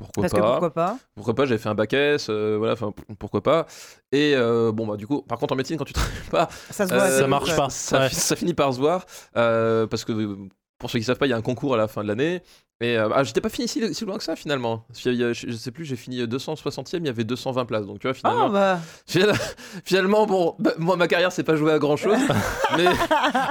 Euh, 0.00 0.04
pourquoi 0.04 0.22
Parce 0.22 0.32
pas 0.32 0.38
que 0.40 0.44
pourquoi 0.50 0.70
pas 0.72 0.98
Pourquoi 1.14 1.34
pas 1.34 1.44
J'avais 1.46 1.58
fait 1.58 1.68
un 1.68 1.74
bac 1.74 1.92
S, 1.92 2.26
euh, 2.30 2.56
voilà, 2.58 2.72
enfin, 2.74 2.92
pourquoi 3.18 3.42
pas. 3.42 3.66
Et 4.12 4.34
euh, 4.34 4.72
bon, 4.72 4.86
bah, 4.86 4.96
du 4.96 5.06
coup, 5.06 5.22
par 5.22 5.38
contre, 5.38 5.52
en 5.52 5.56
médecine, 5.56 5.76
quand 5.76 5.84
tu 5.84 5.92
travailles 5.92 6.12
pas, 6.30 6.48
Ça 6.70 6.86
se 6.86 6.92
Euh, 6.92 6.96
voit. 6.96 7.06
ça 7.08 7.14
assez 7.16 7.26
marche 7.26 7.56
pas. 7.56 7.70
ça, 7.70 8.00
Ouais. 8.00 8.08
ça 8.10 8.36
finit 8.36 8.54
par 8.54 8.72
se 8.74 8.78
voir. 8.80 9.04
euh, 9.36 9.86
parce 9.86 10.04
que, 10.04 10.12
euh, 10.12 10.36
pour 10.80 10.90
ceux 10.90 10.98
qui 10.98 11.04
savent 11.04 11.18
pas, 11.18 11.26
il 11.26 11.30
y 11.30 11.32
a 11.32 11.36
un 11.36 11.42
concours 11.42 11.74
à 11.74 11.76
la 11.76 11.86
fin 11.86 12.02
de 12.02 12.08
l'année. 12.08 12.42
Et 12.82 12.96
euh, 12.96 13.10
ah, 13.14 13.22
j'étais 13.24 13.42
pas 13.42 13.50
fini 13.50 13.68
si, 13.68 13.94
si 13.94 14.04
loin 14.06 14.16
que 14.16 14.24
ça 14.24 14.34
finalement. 14.36 14.86
Je, 14.98 15.34
je 15.34 15.52
sais 15.54 15.70
plus, 15.70 15.84
j'ai 15.84 15.96
fini 15.96 16.18
260e, 16.24 16.96
il 17.00 17.06
y 17.06 17.08
avait 17.10 17.24
220 17.24 17.66
places. 17.66 17.84
Donc 17.86 17.98
tu 18.00 18.06
vois, 18.06 18.14
finalement, 18.14 18.46
Ah 18.46 18.48
bah. 18.48 18.80
Final- 19.06 19.34
Finalement, 19.84 20.26
bon, 20.26 20.54
bah, 20.58 20.72
moi 20.78 20.96
ma 20.96 21.06
carrière 21.06 21.30
c'est 21.30 21.42
pas 21.44 21.56
joué 21.56 21.72
à 21.72 21.78
grand 21.78 21.96
chose, 21.98 22.16
mais 22.78 22.86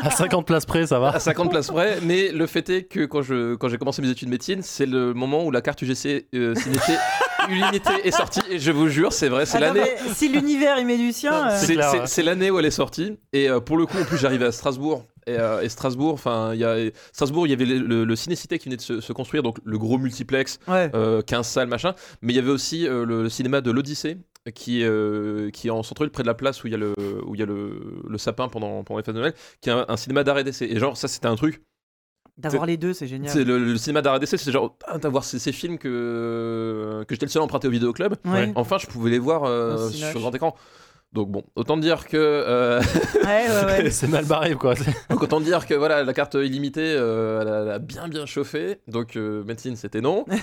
À 0.01 0.09
50 0.09 0.47
places 0.47 0.65
près, 0.65 0.87
ça 0.87 0.97
va. 0.99 1.09
à 1.09 1.19
50 1.19 1.51
places 1.51 1.67
près. 1.67 1.99
Mais 2.01 2.31
le 2.31 2.47
fait 2.47 2.67
est 2.71 2.83
que 2.85 3.05
quand 3.05 3.21
je 3.21 3.53
quand 3.55 3.69
j'ai 3.69 3.77
commencé 3.77 4.01
mes 4.01 4.09
études 4.09 4.29
de 4.29 4.31
médecine, 4.31 4.61
c'est 4.63 4.87
le 4.87 5.13
moment 5.13 5.45
où 5.45 5.51
la 5.51 5.61
carte 5.61 5.79
UGC 5.83 6.25
euh, 6.33 6.55
Cinété 6.55 6.93
Unité 7.49 7.89
est 8.03 8.11
sortie. 8.11 8.39
Et 8.49 8.59
je 8.59 8.71
vous 8.71 8.87
jure, 8.87 9.11
c'est 9.13 9.29
vrai, 9.29 9.45
c'est 9.45 9.57
Attends, 9.57 9.73
l'année. 9.75 9.89
Si 10.13 10.29
l'univers 10.29 10.77
il 10.79 10.85
met 10.85 10.97
du 10.97 11.11
sien. 11.11 11.49
euh, 11.51 11.57
C'est 11.59 11.75
ouais. 11.77 12.23
l'année 12.23 12.51
où 12.51 12.59
elle 12.59 12.65
est 12.65 12.71
sortie. 12.71 13.17
Et 13.33 13.49
euh, 13.49 13.59
pour 13.59 13.77
le 13.77 13.85
coup, 13.85 13.97
en 13.97 14.03
plus, 14.05 14.17
j'arrivais 14.17 14.45
à 14.45 14.51
Strasbourg. 14.51 15.03
Et, 15.27 15.37
euh, 15.37 15.61
et 15.61 15.69
Strasbourg, 15.69 16.13
enfin, 16.13 16.51
il 16.53 16.59
y 16.59 16.63
a 16.63 16.75
Strasbourg, 17.13 17.45
il 17.45 17.51
y 17.51 17.53
avait 17.53 17.65
le, 17.65 17.77
le, 17.79 18.03
le 18.03 18.15
Ciné-Cité 18.15 18.57
qui 18.57 18.65
venait 18.65 18.77
de 18.77 18.81
se, 18.81 18.99
se 19.01 19.13
construire, 19.13 19.43
donc 19.43 19.57
le 19.63 19.77
gros 19.77 19.97
multiplex, 19.99 20.59
Ouais. 20.67 20.89
euh, 20.95 21.21
15 21.21 21.47
salles, 21.47 21.67
machin. 21.67 21.93
Mais 22.21 22.33
il 22.33 22.35
y 22.35 22.39
avait 22.39 22.49
aussi 22.51 22.87
euh, 22.87 23.05
le, 23.05 23.23
le 23.23 23.29
cinéma 23.29 23.61
de 23.61 23.69
l'Odyssée, 23.69 24.17
qui, 24.55 24.81
est, 24.81 24.85
euh, 24.85 25.51
qui 25.51 25.67
est 25.67 25.71
en 25.71 25.83
centre-ville, 25.83 26.11
près 26.11 26.23
de 26.23 26.27
la 26.27 26.33
place 26.33 26.63
où 26.63 26.67
il 26.67 26.71
y 26.71 26.73
a 26.73 26.77
le, 26.79 26.93
où 27.27 27.35
il 27.35 27.39
y 27.39 27.43
a 27.43 27.45
le, 27.45 28.01
le 28.07 28.17
sapin 28.17 28.47
pendant, 28.47 28.83
pendant 28.83 28.97
les 28.97 29.03
fêtes 29.03 29.13
de 29.13 29.19
Noël, 29.19 29.33
qui 29.61 29.69
est 29.69 29.73
un, 29.73 29.85
un 29.87 29.97
cinéma 29.97 30.23
d'art 30.23 30.39
et 30.39 30.43
d'essai. 30.43 30.65
Et 30.65 30.79
genre, 30.79 30.97
ça, 30.97 31.07
c'était 31.07 31.27
un 31.27 31.35
truc. 31.35 31.61
D'avoir 32.39 32.65
les 32.65 32.77
deux, 32.77 32.93
c'est 32.93 33.07
génial. 33.07 33.31
C'est 33.31 33.43
le, 33.43 33.57
le 33.59 33.77
cinéma 33.77 34.01
d'essai, 34.17 34.37
c'est 34.37 34.51
genre, 34.51 34.77
ah, 34.87 34.97
d'avoir 34.97 35.23
ces, 35.23 35.39
ces 35.39 35.51
films 35.51 35.77
que, 35.77 37.03
que 37.07 37.13
j'étais 37.13 37.25
le 37.25 37.31
seul 37.31 37.41
à 37.41 37.45
emprunter 37.45 37.67
au 37.67 37.71
vidéoclub. 37.71 38.15
Ouais. 38.25 38.51
Enfin, 38.55 38.77
je 38.77 38.87
pouvais 38.87 39.09
les 39.11 39.19
voir 39.19 39.43
euh, 39.43 39.89
sur 39.89 40.19
grand 40.19 40.33
écran. 40.33 40.55
Donc 41.11 41.31
bon, 41.31 41.43
autant 41.55 41.75
dire 41.75 42.05
que 42.07 42.17
euh, 42.17 42.79
Ouais, 43.23 43.47
ouais, 43.49 43.65
ouais. 43.83 43.89
C'est 43.89 44.07
mal 44.07 44.25
barré, 44.25 44.53
quoi. 44.53 44.75
donc 45.09 45.23
autant 45.23 45.41
dire 45.41 45.65
que 45.65 45.73
voilà 45.73 46.03
la 46.03 46.13
carte 46.13 46.35
illimitée, 46.35 46.93
euh, 46.95 47.41
elle, 47.41 47.47
a, 47.47 47.61
elle 47.63 47.69
a 47.71 47.79
bien 47.79 48.07
bien 48.07 48.27
chauffé. 48.27 48.77
Donc 48.87 49.15
euh, 49.15 49.43
médecine 49.43 49.75
c'était 49.75 50.01
non. 50.01 50.25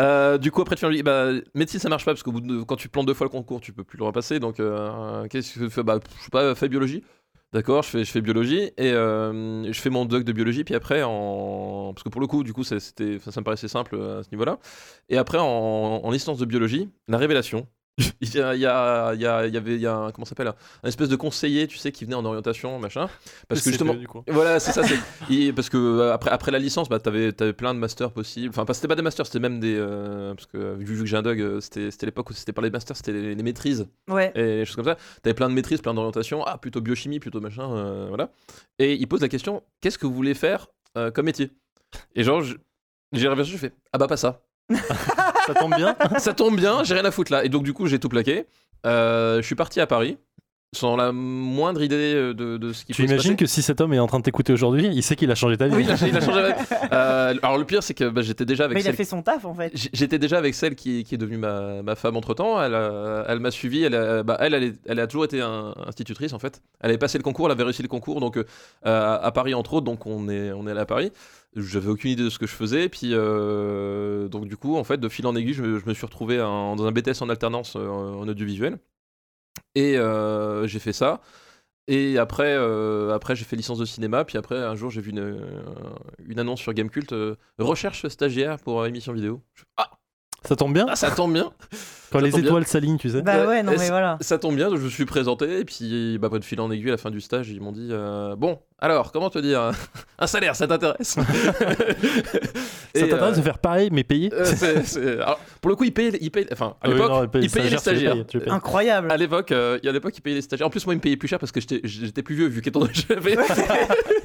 Euh, 0.00 0.38
du 0.38 0.50
coup 0.50 0.62
après 0.62 0.76
tu 0.76 0.86
fais 0.86 1.02
bah, 1.02 1.30
médecine 1.54 1.80
ça 1.80 1.88
marche 1.88 2.04
pas 2.04 2.12
parce 2.12 2.22
que 2.22 2.62
quand 2.64 2.76
tu 2.76 2.88
plantes 2.88 3.06
deux 3.06 3.14
fois 3.14 3.24
le 3.26 3.30
concours 3.30 3.60
tu 3.60 3.72
peux 3.72 3.84
plus 3.84 3.98
le 3.98 4.04
repasser. 4.04 4.38
Donc 4.38 4.60
euh, 4.60 5.26
qu'est-ce 5.28 5.54
que 5.58 5.64
tu 5.64 5.70
fais? 5.70 5.82
Bah 5.82 5.98
je 6.18 6.24
sais 6.24 6.30
pas, 6.30 6.54
fais 6.54 6.68
biologie. 6.68 7.02
D'accord, 7.54 7.82
je 7.82 7.88
fais, 7.88 8.04
je 8.04 8.10
fais 8.10 8.20
biologie 8.20 8.72
et 8.76 8.92
euh, 8.92 9.72
je 9.72 9.80
fais 9.80 9.88
mon 9.88 10.04
doc 10.04 10.22
de 10.22 10.32
biologie, 10.32 10.64
puis 10.64 10.74
après, 10.74 11.02
en... 11.02 11.92
parce 11.94 12.02
que 12.04 12.10
pour 12.10 12.20
le 12.20 12.26
coup, 12.26 12.44
du 12.44 12.52
coup, 12.52 12.62
ça, 12.62 12.78
ça 12.78 12.92
me 13.00 13.42
paraissait 13.42 13.68
simple 13.68 13.94
euh, 13.94 14.20
à 14.20 14.22
ce 14.22 14.28
niveau-là. 14.32 14.58
Et 15.08 15.16
après, 15.16 15.38
en, 15.38 15.44
en 15.46 16.10
licence 16.10 16.38
de 16.38 16.44
biologie, 16.44 16.90
la 17.08 17.16
révélation. 17.16 17.66
il 18.20 18.32
y, 18.34 18.40
a, 18.40 18.54
il 18.54 18.60
y, 18.60 18.66
a, 18.66 19.12
il 19.14 19.20
y, 19.20 19.26
a, 19.26 19.46
il 19.46 19.52
y 19.52 19.56
avait, 19.56 19.74
il 19.74 19.80
y 19.80 19.86
a 19.86 19.94
un, 19.94 20.12
comment 20.12 20.24
s'appelle, 20.24 20.46
un 20.48 20.88
espèce 20.88 21.08
de 21.08 21.16
conseiller, 21.16 21.66
tu 21.66 21.78
sais, 21.78 21.90
qui 21.90 22.04
venait 22.04 22.14
en 22.14 22.24
orientation, 22.24 22.78
machin. 22.78 23.08
Parce 23.48 23.60
que 23.62 23.70
justement, 23.70 23.96
voilà, 24.28 24.60
c'est 24.60 24.70
ça. 24.72 24.82
il- 25.30 25.52
parce 25.52 25.68
que 25.68 25.76
euh, 25.76 26.12
après, 26.12 26.30
après 26.30 26.52
la 26.52 26.60
licence, 26.60 26.88
bah, 26.88 27.00
t'avais, 27.00 27.32
t'avais 27.32 27.52
plein 27.52 27.74
de 27.74 27.80
masters 27.80 28.12
possibles. 28.12 28.50
Enfin, 28.50 28.64
pas, 28.64 28.74
c'était 28.74 28.86
pas 28.86 28.94
des 28.94 29.02
masters, 29.02 29.26
c'était 29.26 29.40
même 29.40 29.58
des. 29.58 29.74
euh, 29.76 30.32
parce 30.34 30.46
que 30.46 30.74
vu, 30.76 30.94
vu 30.94 31.00
que 31.00 31.06
j'ai 31.06 31.16
un 31.16 31.22
dog, 31.22 31.40
euh, 31.40 31.60
c'était, 31.60 31.90
c'était 31.90 32.06
l'époque 32.06 32.30
où 32.30 32.34
c'était 32.34 32.52
pas 32.52 32.62
les 32.62 32.70
masters, 32.70 32.96
c'était 32.96 33.12
les, 33.12 33.34
les 33.34 33.42
maîtrises 33.42 33.88
Ouais. 34.08 34.30
et 34.36 34.42
des 34.58 34.64
choses 34.64 34.76
comme 34.76 34.84
ça. 34.84 34.96
T'avais 35.22 35.34
plein 35.34 35.48
de 35.48 35.54
maîtrises, 35.54 35.80
plein 35.80 35.94
d'orientations. 35.94 36.44
Ah, 36.46 36.56
plutôt 36.58 36.80
biochimie, 36.80 37.18
plutôt 37.18 37.40
machin, 37.40 37.68
euh, 37.74 38.06
voilà. 38.08 38.30
Et 38.78 38.94
il 38.94 39.08
pose 39.08 39.22
la 39.22 39.28
question 39.28 39.62
qu'est-ce 39.80 39.98
que 39.98 40.06
vous 40.06 40.14
voulez 40.14 40.34
faire 40.34 40.68
euh, 40.96 41.10
comme 41.10 41.26
métier? 41.26 41.50
Et 42.14 42.22
genre, 42.22 42.42
j'ai 43.12 43.28
réfléchi, 43.28 43.50
je 43.52 43.56
fais 43.56 43.72
ah 43.92 43.98
bah 43.98 44.06
pas 44.06 44.16
ça. 44.16 44.42
Ça 45.48 45.54
tombe 45.54 45.74
bien. 45.74 45.96
ça 46.18 46.34
tombe 46.34 46.56
bien, 46.56 46.84
j'ai 46.84 46.94
rien 46.94 47.04
à 47.04 47.10
foutre 47.10 47.32
là. 47.32 47.44
Et 47.44 47.48
donc, 47.48 47.62
du 47.62 47.72
coup, 47.72 47.86
j'ai 47.86 47.98
tout 47.98 48.08
plaqué. 48.08 48.46
Euh, 48.86 49.40
je 49.40 49.46
suis 49.46 49.54
parti 49.54 49.80
à 49.80 49.86
Paris. 49.86 50.18
Sans 50.76 50.96
la 50.96 51.12
moindre 51.12 51.82
idée 51.82 52.12
euh, 52.14 52.34
de, 52.34 52.58
de 52.58 52.74
ce 52.74 52.84
qui 52.84 52.92
Tu 52.92 53.00
peut 53.00 53.08
se 53.08 53.12
imagines 53.14 53.36
que 53.36 53.46
si 53.46 53.62
cet 53.62 53.80
homme 53.80 53.94
est 53.94 53.98
en 53.98 54.06
train 54.06 54.18
de 54.18 54.22
t'écouter 54.24 54.52
aujourd'hui, 54.52 54.86
il 54.92 55.02
sait 55.02 55.16
qu'il 55.16 55.30
a 55.30 55.34
changé 55.34 55.56
ta 55.56 55.66
vie. 55.66 55.74
Oui, 55.74 55.84
il 55.84 55.90
a, 55.90 56.06
il 56.06 56.14
a 56.14 56.20
changé. 56.20 56.40
avec- 56.40 56.56
Euh, 56.92 57.34
alors 57.42 57.56
le 57.58 57.64
pire, 57.64 57.82
c'est 57.82 57.94
que 57.94 58.08
bah, 58.10 58.20
j'étais 58.20 58.44
déjà 58.44 58.64
avec 58.64 58.74
Mais 58.76 58.82
il 58.82 58.86
a 58.86 58.90
celle 58.90 58.96
fait 58.96 59.04
son 59.04 59.22
taf 59.22 59.44
en 59.46 59.54
fait. 59.54 59.72
J'étais 59.94 60.18
déjà 60.18 60.36
avec 60.36 60.54
celle 60.54 60.74
qui, 60.74 61.04
qui 61.04 61.14
est 61.14 61.18
devenue 61.18 61.38
ma, 61.38 61.82
ma 61.82 61.94
femme 61.96 62.16
entre 62.16 62.34
temps. 62.34 62.62
Elle, 62.62 62.74
a- 62.74 63.24
elle 63.28 63.40
m'a 63.40 63.50
suivi. 63.50 63.82
Elle, 63.82 63.94
a, 63.94 64.22
bah, 64.22 64.36
elle, 64.40 64.52
elle, 64.52 64.62
est- 64.64 64.78
elle 64.84 65.00
a 65.00 65.06
toujours 65.06 65.24
été 65.24 65.40
un- 65.40 65.72
institutrice 65.86 66.34
en 66.34 66.38
fait. 66.38 66.60
Elle 66.80 66.90
avait 66.90 66.98
passé 66.98 67.16
le 67.16 67.24
concours, 67.24 67.46
elle 67.46 67.52
avait 67.52 67.64
réussi 67.64 67.80
le 67.82 67.88
concours 67.88 68.20
donc 68.20 68.36
euh, 68.36 68.44
à, 68.84 69.30
Paris 69.32 69.54
entre 69.54 69.72
autres. 69.74 69.86
Donc 69.86 70.06
on 70.06 70.28
est, 70.28 70.52
on 70.52 70.66
est 70.66 70.70
allé 70.72 70.80
à 70.80 70.86
Paris. 70.86 71.12
J'avais 71.56 71.88
aucune 71.88 72.10
idée 72.10 72.24
de 72.24 72.30
ce 72.30 72.38
que 72.38 72.46
je 72.46 72.52
faisais. 72.54 72.90
Puis 72.90 73.10
euh, 73.14 74.28
donc 74.28 74.46
du 74.46 74.58
coup, 74.58 74.76
en 74.76 74.84
fait, 74.84 74.98
de 74.98 75.08
fil 75.08 75.26
en 75.26 75.34
aiguille, 75.34 75.54
je 75.54 75.62
me, 75.62 75.78
je 75.78 75.86
me 75.86 75.94
suis 75.94 76.04
retrouvé 76.04 76.36
dans 76.36 76.86
un 76.86 76.92
BTS 76.92 77.22
en 77.22 77.30
alternance 77.30 77.74
euh, 77.76 77.88
en 77.88 78.28
audiovisuel. 78.28 78.78
Et 79.74 79.96
euh, 79.96 80.66
j'ai 80.66 80.78
fait 80.78 80.92
ça. 80.92 81.20
Et 81.86 82.18
après, 82.18 82.54
euh, 82.54 83.14
après 83.14 83.34
j'ai 83.34 83.44
fait 83.44 83.56
licence 83.56 83.78
de 83.78 83.84
cinéma. 83.84 84.24
Puis 84.24 84.38
après, 84.38 84.56
un 84.58 84.74
jour, 84.74 84.90
j'ai 84.90 85.00
vu 85.00 85.10
une, 85.10 85.20
euh, 85.20 86.40
annonce 86.40 86.60
sur 86.60 86.72
Gamecult 86.74 87.14
recherche 87.58 88.06
stagiaire 88.08 88.58
pour 88.58 88.84
émission 88.86 89.12
vidéo. 89.12 89.42
Ah, 89.76 89.97
Ça 90.48 90.56
tombe 90.56 90.72
bien 90.72 90.86
ah, 90.88 90.96
ça 90.96 91.10
tombe 91.10 91.32
bien. 91.34 91.50
Quand 92.10 92.20
ça 92.20 92.24
les 92.24 92.30
tombe 92.30 92.40
bien. 92.40 92.48
étoiles 92.48 92.66
s'alignent, 92.66 92.96
tu 92.96 93.10
sais. 93.10 93.20
Bah 93.20 93.46
ouais, 93.46 93.62
non 93.62 93.72
mais 93.78 93.88
voilà. 93.90 94.16
Ça 94.22 94.38
tombe 94.38 94.56
bien, 94.56 94.70
je 94.70 94.76
me 94.80 94.88
suis 94.88 95.04
présenté, 95.04 95.60
et 95.60 95.64
puis 95.66 96.16
bah, 96.18 96.30
pas 96.30 96.38
de 96.38 96.44
fil 96.44 96.58
en 96.58 96.70
aiguille 96.70 96.88
à 96.88 96.92
la 96.92 96.96
fin 96.96 97.10
du 97.10 97.20
stage, 97.20 97.50
ils 97.50 97.60
m'ont 97.60 97.70
dit 97.72 97.88
euh, 97.90 98.34
Bon, 98.34 98.58
alors, 98.78 99.12
comment 99.12 99.28
te 99.28 99.38
dire 99.38 99.72
Un 100.18 100.26
salaire, 100.26 100.56
ça 100.56 100.66
t'intéresse 100.66 101.18
Ça 102.94 103.04
Et, 103.04 103.08
t'intéresse 103.10 103.34
euh, 103.34 103.36
de 103.36 103.42
faire 103.42 103.58
pareil, 103.58 103.90
mais 103.92 104.04
payé 104.04 104.30
euh, 104.32 104.44
c'est- 104.46 104.84
c'est- 104.84 105.20
alors, 105.20 105.38
Pour 105.60 105.68
le 105.70 105.76
coup, 105.76 105.84
ils 105.84 105.92
payaient, 105.92 106.16
ils 106.20 106.30
payaient- 106.30 106.48
enfin, 106.52 106.68
à 106.68 106.76
Ah 106.82 106.88
oui, 106.88 106.94
l'époque, 106.94 107.10
non, 107.10 107.22
ils 107.24 107.28
payaient 107.28 107.42
les 107.42 107.48
stagiaire, 107.48 107.68
tu 107.68 107.74
les 107.74 107.78
stagiaires. 107.78 108.12
payes, 108.14 108.24
tu 108.26 108.38
les 108.38 108.44
payes. 108.44 108.52
Incroyable. 108.54 109.12
À 109.12 109.16
l'époque, 109.18 109.52
euh, 109.52 109.78
et 109.82 109.88
à 109.88 109.92
l'époque, 109.92 110.14
ils 110.16 110.20
payaient 110.22 110.36
les 110.36 110.42
stagiaires. 110.42 110.66
En 110.66 110.70
plus, 110.70 110.86
moi, 110.86 110.94
ils 110.94 110.96
me 110.96 111.02
payaient 111.02 111.16
plus 111.18 111.28
cher 111.28 111.38
parce 111.38 111.52
que 111.52 111.60
j'étais 111.60 111.80
j'étais 111.84 112.22
plus 112.22 112.34
vieux, 112.36 112.46
vu 112.46 112.62
qu'étant 112.62 112.80
donné 112.80 112.92
que 112.94 113.00
j'avais. 113.14 113.36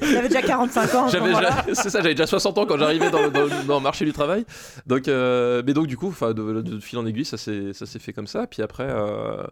Il 0.02 0.16
avait 0.16 0.28
déjà 0.28 0.40
45 0.42 0.94
ans. 0.94 1.04
à 1.04 1.08
ce 1.08 1.12
J'avais 1.12 1.26
moment-là. 1.26 1.50
déjà- 1.66 1.82
c'est 1.82 1.90
ça, 1.90 2.00
j'avais 2.00 2.14
déjà 2.14 2.26
60 2.26 2.56
ans 2.58 2.64
quand 2.66 2.78
j'arrivais 2.78 3.10
dans, 3.10 3.28
dans- 3.28 3.64
dans 3.66 3.76
le 3.76 3.82
marché 3.82 4.04
du 4.06 4.12
travail. 4.12 4.46
Donc, 4.86 5.08
euh, 5.08 5.62
mais 5.66 5.74
donc 5.74 5.86
du 5.86 5.96
coup, 5.98 6.10
enfin, 6.14 6.32
de, 6.32 6.60
de 6.62 6.80
fil 6.80 6.98
en 6.98 7.06
aiguille, 7.06 7.24
ça 7.24 7.36
s'est 7.36 7.72
ça 7.72 7.86
s'est 7.86 7.98
fait 7.98 8.12
comme 8.12 8.26
ça. 8.26 8.46
Puis 8.46 8.62
après, 8.62 8.86
euh, 8.88 9.44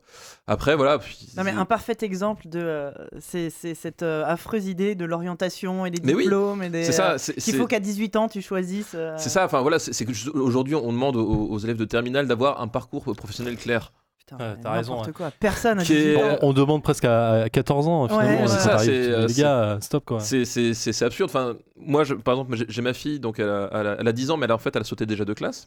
après 0.47 0.75
voilà. 0.77 0.99
puis- 0.99 1.29
Non, 1.37 1.45
mais 1.45 1.51
un 1.53 1.65
parfait 1.65 1.97
exemple 2.03 2.49
de 2.49 2.61
euh, 2.61 2.91
c'est 3.21 3.51
cette 3.51 4.03
euh, 4.03 4.25
affreuse 4.27 4.67
idée 4.67 4.95
de 4.95 5.05
l'orientation 5.05 5.85
et 5.87 5.91
des 5.91 6.01
Mais 6.05 6.15
oui, 6.15 6.23
diplômes 6.25 6.63
et 6.63 6.71
des. 6.71 6.85
C'est 6.85 6.93
ça. 6.93 7.19
c'est- 7.19 7.35
Qu'il 7.41 7.55
faut 7.57 7.67
qu'à 7.67 7.81
18 7.81 8.17
ans 8.17 8.29
tu 8.29 8.41
choisisses. 8.43 8.93
euh, 8.95 9.15
C'est 9.19 9.29
ça, 9.31 9.45
enfin 9.45 9.61
voilà, 9.61 9.79
c'est 9.79 10.05
que 10.05 10.13
aujourd'hui 10.39 10.75
on 10.75 10.93
demande 10.93 11.17
aux, 11.17 11.47
aux 11.49 11.59
élèves 11.59 11.77
de 11.77 11.85
terminale 11.85 12.27
d'avoir 12.27 12.61
un 12.61 12.69
parcours 12.69 13.05
professionnel 13.17 13.57
clair. 13.57 13.93
Putain, 14.19 14.37
Ouais, 14.37 14.55
mais 14.57 14.63
t'as 14.63 14.71
raison, 14.73 15.03
quoi. 15.17 15.33
Personne 15.41 15.79
18 15.79 16.17
ans. 16.17 16.39
On, 16.43 16.51
on 16.51 16.53
demande 16.53 16.81
presque 16.85 17.05
à, 17.05 17.43
à 17.43 17.49
14 17.49 17.89
ans, 17.89 18.07
finalement. 18.07 18.43
Ouais, 18.43 18.47
c'est 18.47 18.59
ça, 18.61 18.79
c'est, 18.79 19.27
les 19.27 19.35
gars, 19.35 19.79
stop 19.81 20.05
quoi. 20.05 20.21
C'est- 20.21 21.03
absurde. 21.03 21.29
Enfin, 21.29 21.57
moi, 21.77 22.05
je, 22.05 22.15
par 22.15 22.35
exemple, 22.35 22.55
j'ai- 22.57 22.67
j'ai 22.69 22.83
ma 22.83 22.93
fille, 22.93 23.19
donc 23.19 23.41
elle 23.41 23.49
a, 23.49 23.69
elle 23.73 23.87
a- 23.89 23.97
elle 23.99 24.07
a 24.07 24.13
10 24.13 24.31
ans, 24.31 24.37
mais 24.37 24.45
elle 24.45 24.53
a, 24.53 24.55
en 24.55 24.59
fait, 24.59 24.77
elle 24.77 24.83
a 24.83 24.85
sauté 24.85 25.07
déjà 25.07 25.25
de 25.25 25.33
classe. 25.35 25.67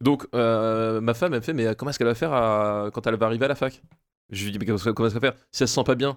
Donc, 0.00 0.26
euh, 0.34 1.00
ma 1.00 1.14
femme, 1.14 1.32
elle 1.34 1.40
me 1.40 1.44
fait, 1.44 1.52
mais 1.52 1.74
comment 1.76 1.90
est-ce 1.90 1.98
qu'elle 1.98 2.06
va 2.06 2.14
faire 2.14 2.32
à- 2.32 2.90
quand 2.92 3.06
elle 3.06 3.16
va 3.16 3.26
arriver 3.26 3.44
à 3.44 3.48
la 3.48 3.54
fac? 3.54 3.82
Je 4.30 4.44
lui 4.44 4.52
dis, 4.52 4.58
mais 4.58 4.64
comment 4.66 4.76
est-ce 4.78 4.84
qu'elle 4.90 5.08
va 5.08 5.20
faire? 5.20 5.34
Si 5.52 5.62
elle 5.62 5.68
se 5.68 5.74
sent 5.74 5.84
pas 5.84 5.94
bien, 5.96 6.16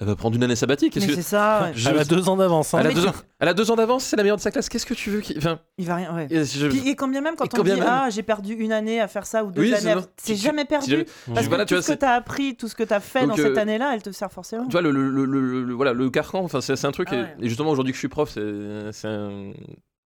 elle 0.00 0.06
va 0.08 0.16
prendre 0.16 0.34
une 0.34 0.42
année 0.42 0.56
sabbatique. 0.56 0.96
Mais 0.96 1.06
que- 1.06 1.14
c'est 1.14 1.22
ça. 1.22 1.64
ouais. 1.66 1.72
je- 1.76 1.88
Elle 1.88 1.98
a 1.98 2.04
deux 2.04 2.28
ans 2.28 2.36
d'avance. 2.36 2.74
hein. 2.74 2.78
Elle 2.80 2.86
a 2.86 2.88
Mais 2.88 2.94
deux 2.96 3.02
tu- 3.02 3.08
ans, 3.08 3.14
elle 3.38 3.48
a 3.48 3.54
deux 3.54 3.70
ans 3.70 3.76
d'avance, 3.76 4.02
c'est 4.04 4.16
la 4.16 4.22
meilleure 4.24 4.38
de 4.38 4.42
sa 4.42 4.50
classe. 4.50 4.68
Qu'est-ce 4.68 4.86
que 4.86 4.94
tu 4.94 5.10
veux 5.10 5.20
qu'il- 5.20 5.38
enfin, 5.38 5.60
Il 5.78 5.86
va 5.86 5.94
rien. 5.96 6.12
Ouais. 6.16 6.26
et 6.30 6.44
je- 6.44 6.66
Puis, 6.66 6.88
et 6.88 6.96
quand 6.96 7.06
bien 7.06 7.20
même 7.20 7.36
quand 7.36 7.44
Et 7.44 7.60
on 7.60 7.62
dit 7.62 7.70
même. 7.72 7.84
ah 7.86 8.08
j'ai 8.10 8.22
perdu 8.24 8.54
une 8.54 8.72
année 8.72 9.00
à 9.00 9.06
faire 9.06 9.26
ça 9.26 9.44
ou 9.44 9.52
deux 9.52 9.60
Oui, 9.60 9.68
c'est 9.70 9.86
années, 9.86 9.98
à- 9.98 10.02
ça. 10.02 10.08
c'est 10.16 10.32
Tu- 10.32 10.38
tu- 10.40 10.44
jamais 10.44 10.64
perdu. 10.64 10.90
jamais- 10.90 11.04
Parce 11.32 11.46
voilà, 11.46 11.64
que 11.64 11.68
tu 11.68 11.74
tout 11.74 11.78
vois, 11.78 11.82
ce 11.82 11.86
que 11.88 11.92
c'est- 11.92 11.98
tu 11.98 12.04
as 12.06 12.12
appris, 12.14 12.56
tout 12.56 12.66
ce 12.68 12.74
que 12.74 12.82
tu 12.82 12.92
as 12.94 12.98
fait 13.00 13.20
Donc, 13.20 13.28
dans 13.30 13.36
cette 13.36 13.56
euh, 13.56 13.60
année-là, 13.60 13.92
elle 13.94 14.02
te 14.02 14.10
sert 14.10 14.32
forcément. 14.32 14.64
Tu 14.64 14.72
vois, 14.72 14.82
le, 14.82 14.90
le, 14.90 15.08
le- 15.08 15.24
le- 15.26 15.62
le- 15.62 15.74
voilà, 15.74 15.92
le 15.92 16.10
carcan, 16.10 16.40
enfin, 16.42 16.60
c'est 16.60 16.84
un 16.84 16.90
truc. 16.90 17.08
Ah 17.12 17.14
et- 17.14 17.20
ouais. 17.20 17.36
et, 17.42 17.48
justement, 17.48 17.70
aujourd'hui 17.70 17.92
que 17.92 17.96
je 17.96 18.00
suis 18.00 18.08
prof, 18.08 18.30
c'est 18.30 18.90
c'est 18.92 19.06
un- 19.08 19.52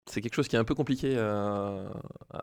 c'est 0.08 0.20
quelque 0.20 0.34
chose 0.34 0.48
qui 0.48 0.56
est 0.56 0.58
un 0.58 0.64
peu 0.64 0.74
compliqué 0.74 1.18
à, 1.18 1.84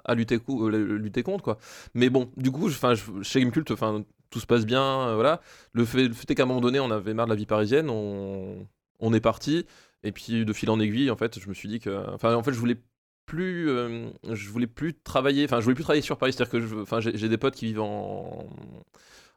à 0.05 0.15
lutter, 0.15 0.39
euh, 0.49 0.97
lutter 0.97 1.23
contre. 1.23 1.43
Quoi. 1.43 1.57
Mais 1.93 2.09
bon, 2.09 2.29
du 2.37 2.51
coup, 2.51 2.69
je- 2.69 2.77
je- 2.95 3.23
chez 3.23 3.39
Gamecult, 3.39 3.71
enfin, 3.71 4.03
tout 4.29 4.39
se 4.39 4.45
passe 4.45 4.65
bien. 4.65 4.81
euh, 4.83 5.15
voilà. 5.15 5.41
Le 5.73 5.85
fait, 5.85 6.07
le 6.07 6.13
fait 6.13 6.29
est 6.31 6.35
qu'à 6.35 6.43
un 6.43 6.47
moment 6.47 6.61
donné, 6.61 6.79
on 6.79 6.91
avait 6.91 7.13
marre 7.13 7.25
de 7.27 7.31
la 7.31 7.35
vie 7.37 7.45
parisienne, 7.45 7.89
on, 7.89 8.67
on 8.99 9.13
est 9.13 9.21
parti. 9.21 9.65
Et 10.03 10.11
puis, 10.11 10.43
de 10.45 10.53
fil 10.53 10.69
en 10.69 10.79
aiguille, 10.79 11.09
en 11.11 11.15
fait, 11.15 11.39
je 11.39 11.47
me 11.47 11.53
suis 11.53 11.69
dit 11.69 11.79
que. 11.79 12.05
Enfin, 12.13 12.35
en 12.35 12.43
fait, 12.43 12.51
je 12.53 12.59
voulais 12.59 12.77
plus 13.25 13.69
euh, 13.69 14.09
je 14.33 14.49
voulais 14.49 14.67
plus 14.67 14.93
travailler 15.01 15.45
enfin 15.45 15.59
je 15.59 15.63
voulais 15.63 15.75
plus 15.75 15.83
travailler 15.85 16.01
sur 16.01 16.17
Paris 16.17 16.33
c'est 16.33 16.41
à 16.41 16.45
dire 16.45 16.51
que 16.59 16.81
enfin 16.81 16.99
j'ai 16.99 17.29
des 17.29 17.37
potes 17.37 17.55
qui 17.55 17.67
vivent 17.67 17.79
en 17.79 18.45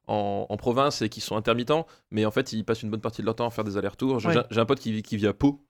en, 0.08 0.46
en 0.48 0.56
province 0.56 1.02
et 1.02 1.08
qui 1.08 1.20
sont 1.20 1.36
intermittents, 1.36 1.86
mais 2.10 2.24
en 2.26 2.30
fait, 2.30 2.52
ils 2.52 2.64
passent 2.64 2.82
une 2.82 2.90
bonne 2.90 3.00
partie 3.00 3.22
de 3.22 3.26
leur 3.26 3.34
temps 3.36 3.46
à 3.46 3.50
faire 3.50 3.64
des 3.64 3.76
allers-retours. 3.76 4.20
J'ai 4.20 4.28
Ouais. 4.28 4.58
un 4.58 4.64
pote 4.66 4.78
qui, 4.80 4.92
vit- 4.92 5.02
qui 5.02 5.16
vit 5.16 5.26
à 5.26 5.32
Pau 5.32 5.64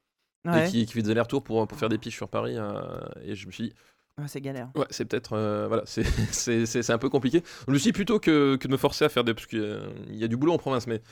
Ouais. 0.45 0.69
et 0.69 0.71
qui, 0.71 0.87
qui 0.87 0.93
fait 0.93 1.03
des 1.03 1.11
allers-retours 1.11 1.43
pour, 1.43 1.67
pour 1.67 1.79
faire 1.79 1.89
des 1.89 1.99
piches 1.99 2.17
sur 2.17 2.29
Paris. 2.29 2.55
euh, 2.57 2.81
et 3.25 3.35
je 3.35 3.47
me 3.47 3.53
suis 3.53 3.65
dit, 3.65 3.73
Ouais, 4.19 4.25
c'est 4.29 4.41
galère. 4.41 4.71
ouais, 4.75 4.87
c'est 4.91 5.05
peut-être. 5.05 5.35
euh, 5.35 5.67
voilà, 5.69 5.83
c'est- 5.87 6.05
c'est 6.33 6.65
c'est- 6.67 6.83
c'est 6.83 6.93
un 6.93 6.99
peu 6.99 7.09
compliqué. 7.11 7.43
Je 7.69 7.73
me 7.73 7.79
suis 7.79 7.89
dit, 7.89 7.93
plutôt 7.93 8.19
que, 8.19 8.57
que 8.57 8.67
de 8.67 8.73
me 8.73 8.77
forcer 8.79 9.05
à 9.05 9.09
faire 9.09 9.25
des. 9.25 9.35
Parce 9.35 9.47
qu'il 9.47 9.61
y 9.61 9.65
a- 9.65 9.79
il 10.09 10.17
y 10.17 10.25
a 10.25 10.29
du 10.29 10.37
boulot 10.37 10.53
en 10.53 10.59
province, 10.59 10.87
mais. 10.87 11.03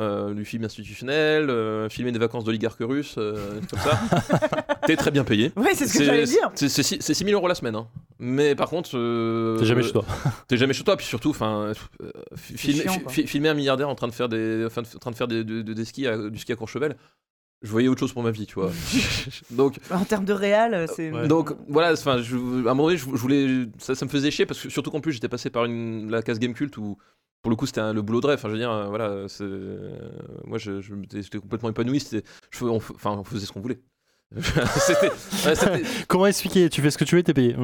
Euh, 0.00 0.34
du 0.34 0.44
film 0.44 0.64
institutionnel, 0.64 1.50
euh, 1.50 1.88
filmer 1.88 2.10
des 2.10 2.18
vacances 2.18 2.42
d'oligarques 2.42 2.80
russes, 2.80 3.14
euh, 3.16 3.60
comme 3.70 3.78
ça. 3.78 4.00
T'es 4.88 4.96
très 4.96 5.12
bien 5.12 5.22
payé. 5.22 5.52
Ouais, 5.54 5.72
c'est 5.76 5.86
ce 5.86 5.96
que 5.96 6.02
j'allais 6.02 6.24
dire. 6.24 6.50
C'est 6.56 6.68
c'est 6.68 6.82
six- 6.82 6.98
c'est 7.00 7.14
6 7.14 7.22
000 7.24 7.38
euros 7.38 7.46
la 7.46 7.54
semaine. 7.54 7.76
hein. 7.76 7.86
Mais 8.18 8.56
par 8.56 8.68
contre. 8.70 8.90
euh, 8.98 9.56
T'es 9.56 9.66
jamais 9.66 9.84
chez 9.84 9.92
toi. 9.92 10.04
T'es 10.48 10.56
jamais 10.56 10.72
chez 10.74 10.82
toi, 10.82 10.96
puis 10.96 11.06
surtout, 11.06 11.30
enfin, 11.30 11.72
euh, 12.02 12.10
fi- 12.34 12.56
filmer, 12.58 12.84
filmer 13.26 13.48
un 13.50 13.54
milliardaire 13.54 13.88
en 13.88 13.94
train 13.94 14.08
de 14.08 14.12
faire 14.12 14.28
des, 14.28 14.66
en 14.66 14.98
train 14.98 15.10
de 15.12 15.16
faire 15.16 15.28
des, 15.28 15.44
de- 15.44 15.62
de- 15.62 15.72
des 15.72 15.84
skis 15.84 16.08
à- 16.08 16.28
du 16.28 16.38
ski 16.40 16.50
à 16.52 16.56
Courchevel. 16.56 16.96
Je 17.64 17.70
voyais 17.70 17.88
autre 17.88 17.98
chose 18.00 18.12
pour 18.12 18.22
ma 18.22 18.30
vie, 18.30 18.46
tu 18.46 18.54
vois. 18.54 18.70
donc, 19.50 19.78
En 19.90 20.04
termes 20.04 20.24
de 20.26 20.32
réal, 20.34 20.86
c'est. 20.94 21.10
Ouais. 21.10 21.26
donc 21.26 21.52
voilà, 21.66 21.92
enfin, 21.94 22.18
je- 22.18 22.36
à 22.36 22.38
un 22.70 22.74
moment 22.74 22.84
donné, 22.88 22.98
je, 22.98 23.04
je 23.06 23.10
voulais, 23.16 23.66
ça, 23.78 23.94
ça 23.94 24.04
me 24.04 24.10
faisait 24.10 24.30
chier 24.30 24.44
parce 24.46 24.60
que 24.62 24.68
surtout 24.68 24.90
qu'en 24.90 25.00
plus 25.00 25.12
j'étais 25.12 25.28
passé 25.30 25.48
par 25.50 25.64
une, 25.64 26.10
la 26.10 26.22
case 26.22 26.38
game 26.38 26.52
cult 26.54 26.76
où, 26.76 26.98
pour 27.42 27.50
le 27.50 27.56
coup, 27.56 27.66
c'était 27.66 27.92
le 27.92 28.02
boulot 28.02 28.20
de 28.20 28.26
rêve. 28.26 28.38
Enfin, 28.38 28.48
je 28.48 28.52
veux 28.52 28.58
dire, 28.58 28.70
euh, 28.70 28.86
voilà, 28.88 29.26
c'est- 29.28 29.44
moi, 30.46 30.58
je, 30.58 30.80
je 30.80 30.94
j'étais 31.12 31.38
complètement 31.38 31.70
épanoui. 31.70 32.02
Je, 32.50 32.64
on, 32.64 32.76
enfin, 32.76 33.12
on 33.18 33.24
faisait 33.24 33.46
ce 33.46 33.52
qu'on 33.52 33.60
voulait. 33.60 33.80
Comment 36.08 36.26
expliquer 36.26 36.68
Tu 36.68 36.80
fais 36.82 36.90
ce 36.90 36.98
que 36.98 37.04
tu 37.04 37.16
veux, 37.16 37.22
t'es 37.22 37.34
payé. 37.34 37.54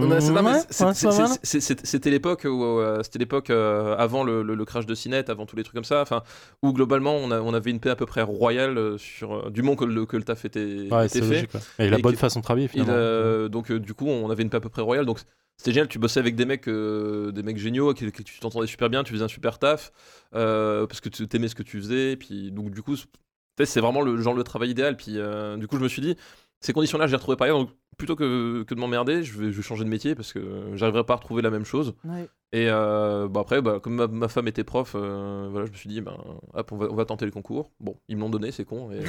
C'était 1.42 2.10
l'époque 2.10 2.42
où 2.48 2.64
euh, 2.64 3.02
c'était 3.02 3.18
l'époque 3.18 3.50
euh, 3.50 3.96
avant 3.96 4.24
le, 4.24 4.42
le- 4.42 4.54
le 4.54 4.64
crash 4.64 4.86
de 4.86 4.94
Cinet, 4.94 5.30
avant 5.30 5.46
tous 5.46 5.56
les 5.56 5.62
trucs 5.62 5.74
comme 5.74 5.84
ça, 5.84 6.00
enfin 6.02 6.22
où 6.62 6.72
globalement 6.72 7.16
on, 7.16 7.30
a- 7.30 7.40
on 7.40 7.54
avait 7.54 7.70
une 7.70 7.80
paix 7.80 7.90
à 7.90 7.96
peu 7.96 8.06
près 8.06 8.22
royale 8.22 8.78
euh, 8.78 8.98
sur 8.98 9.50
du 9.50 9.62
moment 9.62 9.76
que 9.76 9.84
le, 9.84 10.06
que 10.06 10.16
le 10.16 10.22
taf 10.22 10.44
était, 10.44 10.88
Ouais, 10.90 11.06
était 11.06 11.20
c'est 11.20 11.22
fait. 11.24 11.34
logique. 11.34 11.54
ouais. 11.54 11.86
Et 11.86 11.90
la 11.90 11.98
Et 11.98 12.02
bonne 12.02 12.14
que- 12.14 12.18
façon 12.18 12.40
de 12.40 12.44
travailler, 12.44 12.66
Il, 12.66 12.70
finalement. 12.70 12.92
euh, 12.96 13.48
donc 13.48 13.70
euh, 13.70 13.78
du 13.80 13.94
coup 13.94 14.06
on 14.06 14.30
avait 14.30 14.42
une 14.42 14.50
paix 14.50 14.58
à 14.58 14.60
peu 14.60 14.68
près 14.68 14.82
royale, 14.82 15.06
donc 15.06 15.18
c'était 15.56 15.72
génial. 15.72 15.88
Tu 15.88 15.98
bossais 15.98 16.20
avec 16.20 16.36
des 16.36 16.44
mecs, 16.46 16.68
euh, 16.68 17.32
des 17.32 17.42
mecs 17.42 17.58
géniaux, 17.58 17.92
qui, 17.94 18.10
qui- 18.12 18.24
tu 18.24 18.38
t'entendais 18.40 18.66
super 18.66 18.88
bien, 18.90 19.02
tu 19.04 19.12
faisais 19.12 19.24
un 19.24 19.28
super 19.28 19.58
taf 19.58 19.92
parce 20.32 21.00
que 21.00 21.08
tu 21.08 21.26
aimais 21.34 21.48
ce 21.48 21.54
que 21.54 21.62
tu 21.62 21.78
faisais, 21.78 22.12
et 22.12 22.16
puis 22.16 22.50
donc 22.52 22.70
du 22.70 22.82
coup 22.82 22.96
c'est- 22.96 23.80
vraiment 23.80 24.00
le 24.00 24.16
genre 24.22 24.34
de 24.34 24.42
travail 24.42 24.70
idéal. 24.70 24.96
Puis 24.96 25.18
du 25.58 25.66
coup 25.66 25.76
je 25.76 25.82
me 25.82 25.88
suis 25.88 26.02
dit 26.02 26.16
ces 26.60 26.72
conditions-là, 26.72 27.06
je 27.06 27.12
les 27.12 27.16
retrouvais 27.16 27.36
pas 27.36 27.46
ailleurs. 27.46 27.58
Donc, 27.58 27.70
plutôt 27.96 28.16
que, 28.16 28.62
que 28.62 28.74
de 28.74 28.80
m'emmerder, 28.80 29.22
je 29.22 29.38
vais, 29.38 29.52
je 29.52 29.56
vais 29.56 29.62
changer 29.62 29.84
de 29.84 29.88
métier 29.88 30.14
parce 30.14 30.32
que 30.32 30.40
j'arriverai 30.74 31.04
pas 31.04 31.14
à 31.14 31.16
retrouver 31.16 31.42
la 31.42 31.50
même 31.50 31.64
chose. 31.64 31.94
Ouais. 32.04 32.28
Et 32.52 32.66
euh, 32.68 33.28
bah 33.28 33.40
après, 33.40 33.62
bah, 33.62 33.78
comme 33.80 33.94
ma, 33.94 34.06
ma 34.08 34.26
femme 34.28 34.48
était 34.48 34.64
prof, 34.64 34.96
euh, 34.96 35.48
voilà, 35.50 35.66
je 35.66 35.70
me 35.70 35.76
suis 35.76 35.88
dit, 35.88 36.00
ben, 36.00 36.16
hop, 36.54 36.72
on 36.72 36.76
va, 36.76 36.86
on 36.90 36.94
va 36.96 37.04
tenter 37.04 37.24
le 37.24 37.30
concours. 37.30 37.70
Bon, 37.78 37.96
ils 38.08 38.16
me 38.16 38.22
l'ont 38.22 38.30
donné, 38.30 38.50
c'est 38.50 38.64
con. 38.64 38.90
Et, 38.90 39.02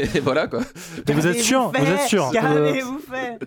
et 0.16 0.20
voilà 0.20 0.46
quoi. 0.46 0.60
Mais 1.08 1.14
vous 1.14 1.26
êtes 1.26 1.40
sûr 1.40 1.72
Vous 1.76 1.84
êtes 1.84 2.02
sûr 2.08 2.30
Qu'avez-vous 2.32 3.00
fait 3.00 3.38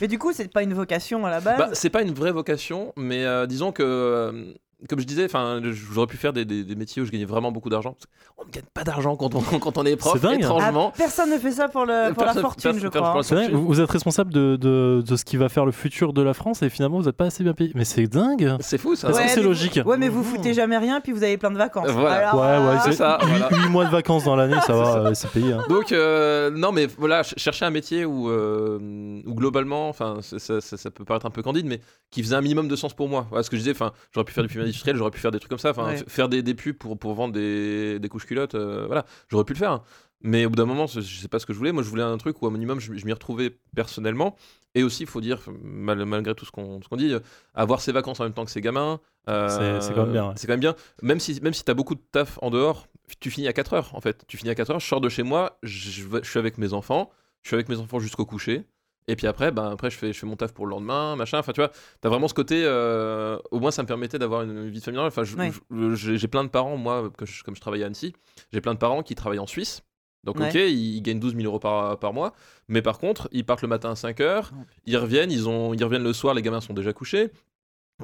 Mais 0.00 0.08
du 0.08 0.18
coup, 0.18 0.32
c'est 0.32 0.50
pas 0.50 0.62
une 0.62 0.72
vocation 0.72 1.26
à 1.26 1.30
la 1.30 1.40
base. 1.40 1.58
Bah, 1.58 1.68
c'est 1.74 1.90
pas 1.90 2.02
une 2.02 2.14
vraie 2.14 2.32
vocation, 2.32 2.94
mais 2.96 3.24
euh, 3.24 3.46
disons 3.46 3.72
que, 3.72 3.82
euh, 3.82 4.54
comme 4.90 5.00
je 5.00 5.06
disais, 5.06 5.24
enfin, 5.24 5.60
j'aurais 5.62 6.06
pu 6.06 6.18
faire 6.18 6.32
des, 6.34 6.44
des- 6.44 6.62
des 6.62 6.74
métiers 6.74 7.00
où 7.00 7.06
je 7.06 7.10
gagnais 7.10 7.24
vraiment 7.24 7.50
beaucoup 7.50 7.70
d'argent. 7.70 7.96
On 8.36 8.44
ne 8.44 8.50
gagne 8.50 8.62
pas 8.74 8.84
d'argent 8.84 9.16
quand 9.16 9.34
on, 9.34 9.40
quand 9.58 9.78
on 9.78 9.84
est 9.86 9.96
prof, 9.96 10.12
C'est 10.14 10.20
dingue. 10.20 10.34
hein. 10.44 10.48
Ah, 10.52 10.56
étrangement. 10.58 10.92
personne 10.96 11.30
ne 11.30 11.38
fait 11.38 11.50
ça 11.52 11.68
pour, 11.68 11.86
le, 11.86 12.12
pour 12.12 12.24
la 12.24 12.34
fortune, 12.34 12.72
personne- 12.72 12.80
je 12.82 12.88
crois. 12.88 13.20
vrai, 13.22 13.48
vous, 13.48 13.80
êtes 13.80 13.90
responsable 13.90 14.32
de, 14.34 14.56
de, 14.56 15.02
de 15.06 15.16
ce 15.16 15.24
qui 15.24 15.38
va 15.38 15.48
faire 15.48 15.64
le 15.64 15.72
futur 15.72 16.12
de 16.12 16.20
la 16.20 16.34
France 16.34 16.62
et 16.62 16.68
finalement 16.68 16.98
vous 16.98 17.06
n'êtes 17.06 17.16
pas 17.16 17.24
assez 17.24 17.42
bien 17.42 17.54
payé. 17.54 17.72
Mais 17.74 17.86
c'est 17.86 18.06
dingue 18.06 18.54
C'est 18.60 18.76
fou 18.76 18.94
ça. 18.96 19.08
Est-ce 19.08 19.16
Ouais, 19.18 19.24
que 19.24 19.30
c'est 19.30 19.42
logique 19.42 19.80
Ouais, 19.86 19.96
mais 19.96 20.10
vous 20.10 20.22
foutez 20.22 20.52
jamais 20.52 20.76
rien, 20.76 21.00
puis 21.00 21.12
vous 21.12 21.22
avez 21.22 21.38
plein 21.38 21.50
de 21.50 21.56
vacances. 21.58 21.88
Voilà. 21.88 22.28
Alors, 22.30 22.34
Ouais, 22.34 22.68
ouais, 22.68 22.76
euh, 22.76 22.78
c'est 22.84 22.92
ça, 22.92 23.18
voilà. 23.22 23.48
8, 23.50 23.68
mois 23.70 23.86
de 23.86 23.90
vacances 23.90 24.24
dans 24.24 24.36
l'année, 24.36 24.60
ça 24.66 24.74
va, 25.00 25.14
c'est 25.14 25.30
payé. 25.30 25.52
hein. 25.54 25.64
Donc 25.70 25.90
euh, 25.92 26.50
non 26.50 26.70
mais 26.72 26.84
voilà, 26.98 27.24
ch- 27.24 27.34
chercher 27.38 27.64
un 27.64 27.70
métier 27.70 28.04
où, 28.04 28.28
euh, 28.28 28.78
où 29.24 29.34
globalement, 29.34 29.88
enfin 29.88 30.18
ça, 30.20 30.38
ça- 30.38 30.60
ça- 30.60 30.76
ça 30.76 30.90
peut 30.90 31.04
paraître 31.06 31.24
un 31.24 31.30
peu 31.30 31.42
candide, 31.42 31.64
mais 31.66 31.80
qui 32.10 32.22
faisait 32.22 32.36
un 32.36 32.40
minimum 32.42 32.68
de 32.68 32.76
sens 32.76 32.92
pour 32.94 33.08
moi. 33.08 33.26
Voilà 33.30 33.42
ce 33.42 33.48
que 33.50 33.56
je 33.56 33.62
disais, 33.62 33.72
enfin 33.72 33.92
j'aurais 34.12 34.24
pu 34.24 34.32
faire 34.34 34.44
du 34.44 34.50
film 34.50 34.65
industriel, 34.66 34.96
j'aurais 34.96 35.10
pu 35.10 35.18
faire 35.20 35.30
des 35.30 35.38
trucs 35.38 35.50
comme 35.50 35.58
ça, 35.58 35.70
enfin 35.70 35.86
Ouais. 35.86 35.96
f- 35.96 36.08
faire 36.08 36.28
des, 36.28 36.42
des 36.42 36.54
pubs 36.54 36.76
pour, 36.76 36.98
pour 36.98 37.14
vendre 37.14 37.32
des, 37.34 37.98
des 37.98 38.08
couches 38.08 38.26
culottes, 38.26 38.54
euh, 38.54 38.84
voilà, 38.86 39.04
j'aurais 39.28 39.44
pu 39.44 39.52
le 39.54 39.58
faire. 39.58 39.82
Mais 40.22 40.46
au 40.46 40.50
bout 40.50 40.56
d'un 40.56 40.64
moment, 40.64 40.86
je 40.86 41.00
sais 41.00 41.28
pas 41.28 41.38
ce 41.38 41.44
que 41.46 41.52
je 41.52 41.58
voulais. 41.58 41.72
Moi, 41.72 41.82
je 41.82 41.88
voulais 41.90 42.02
un 42.02 42.16
truc 42.16 42.40
où, 42.42 42.46
au 42.46 42.50
minimum, 42.50 42.80
je, 42.80 42.92
je 42.94 43.04
m'y 43.04 43.12
retrouvais 43.12 43.54
personnellement. 43.74 44.34
Et 44.74 44.82
aussi, 44.82 45.02
il 45.02 45.08
faut 45.08 45.20
dire, 45.20 45.40
mal- 45.62 46.04
malgré 46.06 46.34
tout 46.34 46.44
ce 46.46 46.50
qu'on 46.50 46.80
ce 46.82 46.88
qu'on 46.88 46.96
dit, 46.96 47.12
euh, 47.12 47.20
avoir 47.54 47.80
ses 47.80 47.92
vacances 47.92 48.18
en 48.20 48.24
même 48.24 48.32
temps 48.32 48.44
que 48.44 48.50
ses 48.50 48.60
gamins. 48.62 48.98
euh, 49.28 49.80
C'est- 49.80 49.92
quand 49.92 50.02
même 50.04 50.12
bien, 50.12 50.28
ouais. 50.28 50.34
C'est 50.36 50.46
quand 50.46 50.54
même 50.54 50.60
bien. 50.60 50.74
Même 51.02 51.20
si, 51.20 51.38
même 51.42 51.52
si 51.54 51.64
tu 51.64 51.70
as 51.70 51.74
beaucoup 51.74 51.94
de 51.94 52.00
taf 52.12 52.38
en 52.42 52.50
dehors, 52.50 52.88
tu 53.20 53.30
finis 53.30 53.46
à 53.46 53.52
4 53.52 53.74
heures, 53.74 53.90
en 53.94 54.00
fait. 54.00 54.24
Tu 54.26 54.36
finis 54.38 54.50
à 54.50 54.54
4 54.54 54.70
heures, 54.70 54.80
je 54.80 54.86
sors 54.86 55.00
de 55.02 55.08
chez 55.08 55.22
moi, 55.22 55.58
je 55.62 56.02
suis 56.22 56.38
avec 56.38 56.56
mes 56.58 56.72
enfants, 56.72 57.10
je 57.42 57.48
suis 57.50 57.54
avec 57.54 57.68
mes 57.68 57.78
enfants 57.78 57.98
jusqu'au 58.00 58.24
coucher. 58.26 58.64
Et 59.08 59.14
puis 59.16 59.26
après, 59.28 59.52
ben, 59.52 59.70
après 59.70 59.88
je, 59.90 59.96
fais, 59.96 60.12
je 60.12 60.18
fais 60.18 60.26
mon 60.26 60.34
taf 60.36 60.52
pour 60.52 60.66
le 60.66 60.70
lendemain, 60.70 61.14
machin. 61.16 61.38
Enfin, 61.38 61.52
tu 61.52 61.60
vois, 61.60 61.70
t'as 62.00 62.08
vraiment 62.08 62.26
ce 62.28 62.34
côté. 62.34 62.62
euh, 62.64 63.38
au 63.50 63.60
moins, 63.60 63.70
ça 63.70 63.82
me 63.82 63.86
permettait 63.86 64.18
d'avoir 64.18 64.42
une 64.42 64.68
vie 64.68 64.80
familiale. 64.80 65.06
Enfin, 65.06 65.22
Ouais. 65.38 65.52
j'ai 65.94 66.28
plein 66.28 66.42
de 66.44 66.48
parents, 66.48 66.76
moi, 66.76 67.10
que 67.16 67.24
je- 67.26 67.44
comme 67.44 67.54
je 67.54 67.60
travaille 67.60 67.82
à 67.82 67.86
Annecy, 67.86 68.14
j'ai 68.52 68.60
plein 68.60 68.74
de 68.74 68.78
parents 68.78 69.02
qui 69.02 69.14
travaillent 69.14 69.38
en 69.38 69.46
Suisse. 69.46 69.82
Donc, 70.24 70.40
Ouais. 70.40 70.48
ok, 70.48 70.54
ils 70.56 71.00
gagnent 71.02 71.20
12 71.20 71.34
000 71.36 71.44
euros 71.46 71.60
par, 71.60 71.98
par 72.00 72.12
mois. 72.12 72.32
Mais 72.66 72.82
par 72.82 72.98
contre, 72.98 73.28
ils 73.30 73.44
partent 73.44 73.62
le 73.62 73.68
matin 73.68 73.90
à 73.92 73.94
5 73.94 74.20
heures, 74.20 74.50
Oh, 74.54 74.64
ils 74.86 74.96
reviennent, 74.96 75.30
ils, 75.30 75.48
ont, 75.48 75.72
ils 75.72 75.84
reviennent 75.84 76.02
le 76.02 76.12
soir, 76.12 76.34
les 76.34 76.42
gamins 76.42 76.60
sont 76.60 76.74
déjà 76.74 76.92
couchés. 76.92 77.30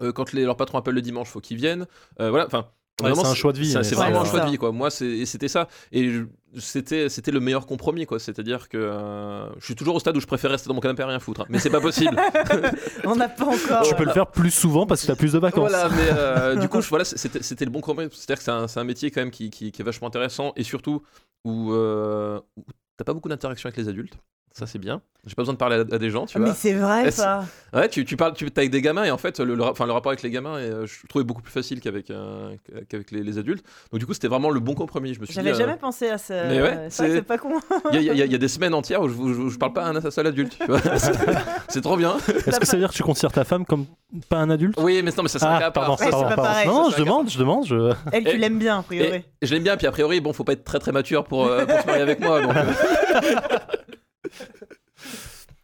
Euh, 0.02 0.12
quand 0.12 0.32
les, 0.32 0.44
leur 0.44 0.56
patron 0.56 0.78
appelle 0.78 0.94
le 0.94 1.02
dimanche, 1.02 1.28
faut 1.28 1.40
qu'ils 1.40 1.56
viennent. 1.56 1.86
Euh, 2.20 2.30
voilà, 2.30 2.46
enfin. 2.46 2.68
Ouais, 3.02 3.10
vraiment, 3.10 3.24
c'est 3.24 3.30
un 3.30 3.34
choix 3.34 3.52
de 3.52 3.58
vie, 3.58 3.70
C'est 3.72 3.94
vraiment 3.94 4.22
un 4.22 4.24
choix 4.24 4.40
de 4.40 4.50
vie, 4.50 4.58
quoi. 4.58 4.72
Moi, 4.72 4.90
c'était 4.90 5.48
ça. 5.48 5.68
Et 5.92 6.10
c'était 6.58 7.08
c'était 7.08 7.30
le 7.30 7.40
meilleur 7.40 7.66
compromis, 7.66 8.04
quoi. 8.06 8.18
C'est-à-dire 8.18 8.68
que 8.68 8.76
euh, 8.76 9.48
je 9.58 9.64
suis 9.64 9.74
toujours 9.74 9.94
au 9.94 10.00
stade 10.00 10.16
où 10.16 10.20
je 10.20 10.26
préfère 10.26 10.50
rester 10.50 10.68
dans 10.68 10.74
mon 10.74 10.80
canapé 10.80 11.02
à 11.02 11.06
rien 11.06 11.18
foutre. 11.18 11.42
hein. 11.42 11.46
Mais 11.48 11.58
c'est 11.58 11.70
pas 11.70 11.80
possible. 11.80 12.14
On 13.04 13.16
n'a 13.16 13.28
pas 13.28 13.46
encore. 13.46 13.82
Tu 13.82 13.94
peux 13.94 14.04
le 14.04 14.12
faire 14.12 14.26
plus 14.26 14.50
souvent 14.50 14.86
parce 14.86 15.00
que 15.00 15.06
tu 15.06 15.12
as 15.12 15.16
plus 15.16 15.32
de 15.32 15.38
vacances. 15.38 15.70
Voilà, 15.70 15.88
mais 15.88 16.10
euh, 16.12 16.56
du 16.60 16.68
coup, 16.68 16.80
je- 16.82 16.88
voilà, 16.88 17.04
c'était 17.04 17.64
le 17.64 17.70
bon 17.70 17.80
compromis. 17.80 18.08
C'est-à-dire 18.12 18.44
que 18.44 18.68
c'est 18.70 18.78
un, 18.80 18.84
métier 18.84 19.10
quand 19.10 19.20
même 19.22 19.30
qui, 19.30 19.50
qui- 19.50 19.72
qui 19.72 19.80
est 19.82 19.84
vachement 19.84 20.08
intéressant 20.08 20.52
et 20.56 20.62
surtout 20.62 21.02
où, 21.44 21.72
euh, 21.72 22.38
où 22.58 22.64
t'as 22.98 23.04
pas 23.04 23.14
beaucoup 23.14 23.28
d'interaction 23.30 23.68
avec 23.68 23.78
les 23.78 23.88
adultes. 23.88 24.14
Ça, 24.54 24.66
c'est 24.66 24.78
bien. 24.78 25.00
J'ai 25.24 25.34
pas 25.36 25.42
besoin 25.42 25.54
de 25.54 25.58
parler 25.58 25.76
à, 25.76 25.94
à 25.94 25.98
des 25.98 26.10
gens, 26.10 26.26
tu 26.26 26.36
Ah, 26.36 26.40
mais 26.40 26.46
vois. 26.46 26.54
c'est 26.54 26.72
vrai 26.74 27.10
ça. 27.12 27.44
Ouais, 27.72 27.88
tu, 27.88 28.04
tu 28.04 28.16
parles 28.16 28.34
tu, 28.34 28.50
t'es 28.50 28.62
avec 28.62 28.70
des 28.72 28.82
gamins 28.82 29.04
et 29.04 29.10
en 29.12 29.18
fait, 29.18 29.38
le, 29.38 29.54
le, 29.54 29.62
ra- 29.62 29.70
enfin, 29.70 29.86
le 29.86 29.92
rapport 29.92 30.10
avec 30.10 30.22
les 30.22 30.30
gamins, 30.30 30.58
est, 30.58 30.62
euh, 30.68 30.84
je 30.86 31.06
trouvais 31.08 31.24
beaucoup 31.24 31.42
plus 31.42 31.52
facile 31.52 31.80
qu'avec 31.80 32.10
euh, 32.10 32.54
qu'avec 32.88 33.12
les, 33.12 33.22
les 33.22 33.38
adultes. 33.38 33.64
Donc, 33.92 34.00
du 34.00 34.06
coup, 34.06 34.14
c'était 34.14 34.26
vraiment 34.28 34.50
le 34.50 34.58
bon 34.58 34.74
compromis. 34.74 35.14
Je 35.14 35.20
me 35.20 35.24
suis 35.26 35.32
dit, 35.34 35.40
J'avais 35.40 35.50
euh, 35.54 35.58
jamais 35.66 35.76
pensé 35.78 36.08
à 36.08 36.18
ça. 36.18 36.34
mais 36.48 36.60
ouais, 36.60 36.86
c'est 36.90 37.22
pas 37.22 37.38
con. 37.38 37.52
il 37.92 38.02
y, 38.02 38.10
a- 38.10 38.14
y 38.26 38.34
y 38.34 38.38
des 38.38 38.48
semaines 38.48 38.74
entières 38.74 39.00
où 39.00 39.08
je, 39.08 39.14
je, 39.14 39.48
je 39.48 39.58
parle 39.58 39.72
pas 39.74 39.84
à 39.84 39.90
un 39.90 40.10
seul 40.10 40.26
adulte. 40.26 40.58
tu 40.58 40.66
vois. 40.66 40.80
C'est- 41.68 41.80
trop 41.80 41.96
bien. 41.96 42.16
Est-ce 42.46 42.58
que 42.58 42.66
ça 42.66 42.72
veut 42.76 42.80
dire 42.82 42.90
que 42.90 42.96
tu 42.96 43.04
considères 43.04 43.32
ta 43.32 43.44
femme 43.44 43.64
comme 43.64 43.86
pas 44.28 44.38
un 44.38 44.50
adulte? 44.50 44.74
Oui, 44.80 45.02
mais 45.04 45.12
non, 45.16 45.22
mais 45.22 45.28
ça 45.28 45.38
serait 45.38 45.50
Ah, 45.52 45.56
à 45.66 45.70
part. 45.70 45.72
pardon, 45.86 45.92
Ouais, 45.92 45.98
c'est 46.04 46.10
pardon, 46.10 46.28
pas 46.28 46.34
pardon. 46.34 46.50
pareil, 46.50 46.66
Non, 46.68 46.90
je 46.90 46.96
demande, 46.96 47.30
je 47.30 47.38
demande, 47.38 47.64
je... 47.66 47.92
Elle, 48.12 48.24
tu 48.24 48.36
l'aimes 48.38 48.58
bien, 48.58 48.80
a 48.80 48.82
priori. 48.82 49.24
Et 49.40 49.46
je 49.46 49.54
l'aime 49.54 49.62
bien, 49.62 49.76
puis 49.76 49.86
a 49.86 49.92
priori, 49.92 50.20
bon, 50.20 50.32
faut 50.32 50.42
pas 50.44 50.52
être 50.54 50.64
très 50.64 50.80
très 50.80 50.90
mature 50.92 51.22
pour, 51.24 51.46
euh, 51.46 51.64
pour 51.64 51.80
se 51.80 51.86
marier 51.86 52.02
avec 52.02 52.18
moi. 52.20 52.42
donc, 52.42 52.56
euh. 52.56 52.64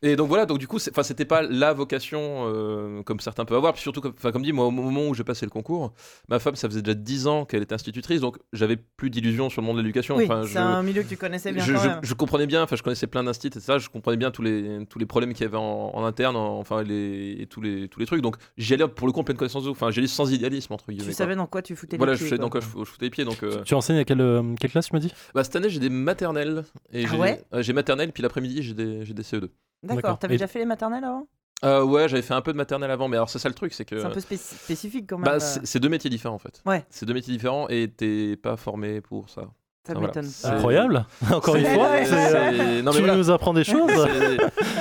Et 0.02 0.14
donc 0.14 0.28
voilà, 0.28 0.46
donc 0.46 0.58
du 0.58 0.68
coup, 0.68 0.76
enfin, 0.76 1.02
c'était 1.02 1.24
pas 1.24 1.42
la 1.42 1.72
vocation 1.72 2.44
euh, 2.46 3.02
comme 3.02 3.18
certains 3.18 3.44
peuvent 3.44 3.56
avoir. 3.58 3.72
Puis 3.72 3.82
surtout, 3.82 4.00
comme, 4.00 4.12
enfin, 4.16 4.30
comme 4.30 4.42
dit, 4.42 4.52
moi, 4.52 4.66
au 4.66 4.70
moment 4.70 5.08
où 5.08 5.14
j'ai 5.14 5.24
passé 5.24 5.44
le 5.44 5.50
concours, 5.50 5.92
ma 6.28 6.38
femme, 6.38 6.54
ça 6.54 6.68
faisait 6.68 6.82
déjà 6.82 6.94
10 6.94 7.26
ans 7.26 7.44
qu'elle 7.44 7.62
était 7.62 7.74
institutrice, 7.74 8.20
donc 8.20 8.38
j'avais 8.52 8.76
plus 8.76 9.10
d'illusions 9.10 9.50
sur 9.50 9.60
le 9.60 9.66
monde 9.66 9.76
de 9.78 9.82
l'éducation. 9.82 10.16
Oui, 10.16 10.24
Enfin, 10.24 10.42
c'est 10.44 10.50
je, 10.54 10.58
un 10.58 10.82
milieu 10.84 11.02
que 11.02 11.08
tu 11.08 11.16
connaissais 11.16 11.52
bien 11.52 11.64
je, 11.64 11.72
quand 11.72 11.80
je- 11.80 11.88
même. 11.88 12.00
je 12.02 12.14
comprenais 12.14 12.46
bien, 12.46 12.62
enfin, 12.62 12.76
je 12.76 12.82
connaissais 12.84 13.08
plein 13.08 13.24
d'instits 13.24 13.50
et 13.56 13.60
ça, 13.60 13.78
je 13.78 13.88
comprenais 13.88 14.16
bien 14.16 14.30
tous 14.30 14.42
les, 14.42 14.86
tous 14.88 14.98
les 15.00 15.06
problèmes 15.06 15.32
qu'il 15.32 15.42
y 15.42 15.48
avait 15.48 15.56
en, 15.56 15.90
en 15.92 16.04
interne, 16.04 16.36
en- 16.36 16.58
enfin, 16.60 16.82
les, 16.84 17.36
et 17.40 17.46
tous 17.46 17.60
les, 17.60 17.88
tous 17.88 17.98
les 17.98 18.06
trucs. 18.06 18.20
Donc 18.22 18.36
j'y 18.56 18.74
allais 18.74 18.86
pour 18.86 19.06
le 19.08 19.12
coup 19.12 19.20
en 19.20 19.24
pleine 19.24 19.36
connaissance 19.36 19.64
de 19.64 19.70
Enfin, 19.70 19.90
j'y 19.90 19.98
allais 19.98 20.06
sans 20.08 20.32
idéalisme, 20.32 20.72
entre 20.72 20.86
guillemets. 20.92 21.04
Tu 21.04 21.10
quoi. 21.10 21.16
savais 21.16 21.34
dans 21.34 21.46
quoi 21.48 21.60
tu 21.62 21.74
foutais 21.74 21.96
Voilà, 21.96 22.12
les 22.12 22.18
je 22.18 22.22
pieds. 22.24 22.30
sais 22.30 22.38
dans 22.38 22.50
quoi. 22.50 22.60
je, 22.60 22.66
je 22.66 22.84
foutais 22.84 23.06
les 23.06 23.10
pieds. 23.10 23.24
Donc, 23.24 23.42
euh, 23.42 23.62
Tu 23.64 23.74
enseignes 23.74 23.98
à 23.98 24.04
quelle, 24.04 24.20
euh, 24.20 24.42
quelle 24.60 24.70
classe, 24.70 24.86
tu 24.86 24.92
m'as 24.94 25.00
dit? 25.00 25.12
bah, 25.34 25.42
cette 25.44 25.56
année, 25.56 25.68
j'ai 25.70 25.80
des 25.80 25.90
maternelles. 25.90 26.64
Et 26.92 27.04
Ah 27.04 27.08
j'ai, 27.10 27.16
ouais? 27.18 27.42
J'ai 27.58 27.72
maternelle, 27.72 28.12
puis 28.12 28.22
l'après-midi, 28.22 28.62
j'ai 28.62 28.74
des, 28.74 29.04
j'ai 29.04 29.14
des 29.14 29.22
CE2. 29.22 29.48
D'accord. 29.82 30.18
T'avais 30.18 30.34
Et- 30.34 30.38
déjà 30.38 30.46
fait 30.48 30.58
les 30.58 30.64
maternelles 30.64 31.04
avant? 31.04 31.26
Euh, 31.64 31.82
ouais, 31.82 32.08
j'avais 32.08 32.22
fait 32.22 32.34
un 32.34 32.40
peu 32.40 32.52
de 32.52 32.56
maternelle 32.56 32.90
avant, 32.92 33.08
mais 33.08 33.16
alors 33.16 33.28
c'est 33.28 33.40
ça 33.40 33.48
le 33.48 33.54
truc, 33.54 33.72
c'est 33.72 33.84
que. 33.84 33.98
C'est 33.98 34.06
un 34.06 34.10
peu 34.10 34.20
spéci- 34.20 34.54
spécifique 34.54 35.06
quand 35.08 35.18
même. 35.18 35.24
bah, 35.24 35.38
euh, 35.44 35.58
c'est, 35.64 35.80
deux 35.80 35.88
métiers 35.88 36.08
différents 36.08 36.36
en 36.36 36.38
fait. 36.38 36.62
Ouais. 36.66 36.84
C'est 36.88 37.04
deux 37.04 37.14
métiers 37.14 37.32
différents 37.32 37.66
et 37.68 37.88
t'es 37.90 38.36
pas 38.36 38.56
formé 38.56 39.00
pour 39.00 39.28
ça. 39.28 39.42
Ça 39.84 39.94
voilà. 39.94 40.08
m'étonne 40.08 40.24
C'est-. 40.26 40.46
Incroyable 40.46 41.04
Encore 41.32 41.56
une 41.56 41.64
fois, 41.64 41.88
non, 42.00 42.02
mais 42.02 42.82
tu 42.92 42.98
voilà. 42.98 43.16
nous 43.16 43.30
apprends 43.30 43.54
des 43.54 43.64
choses 43.64 43.90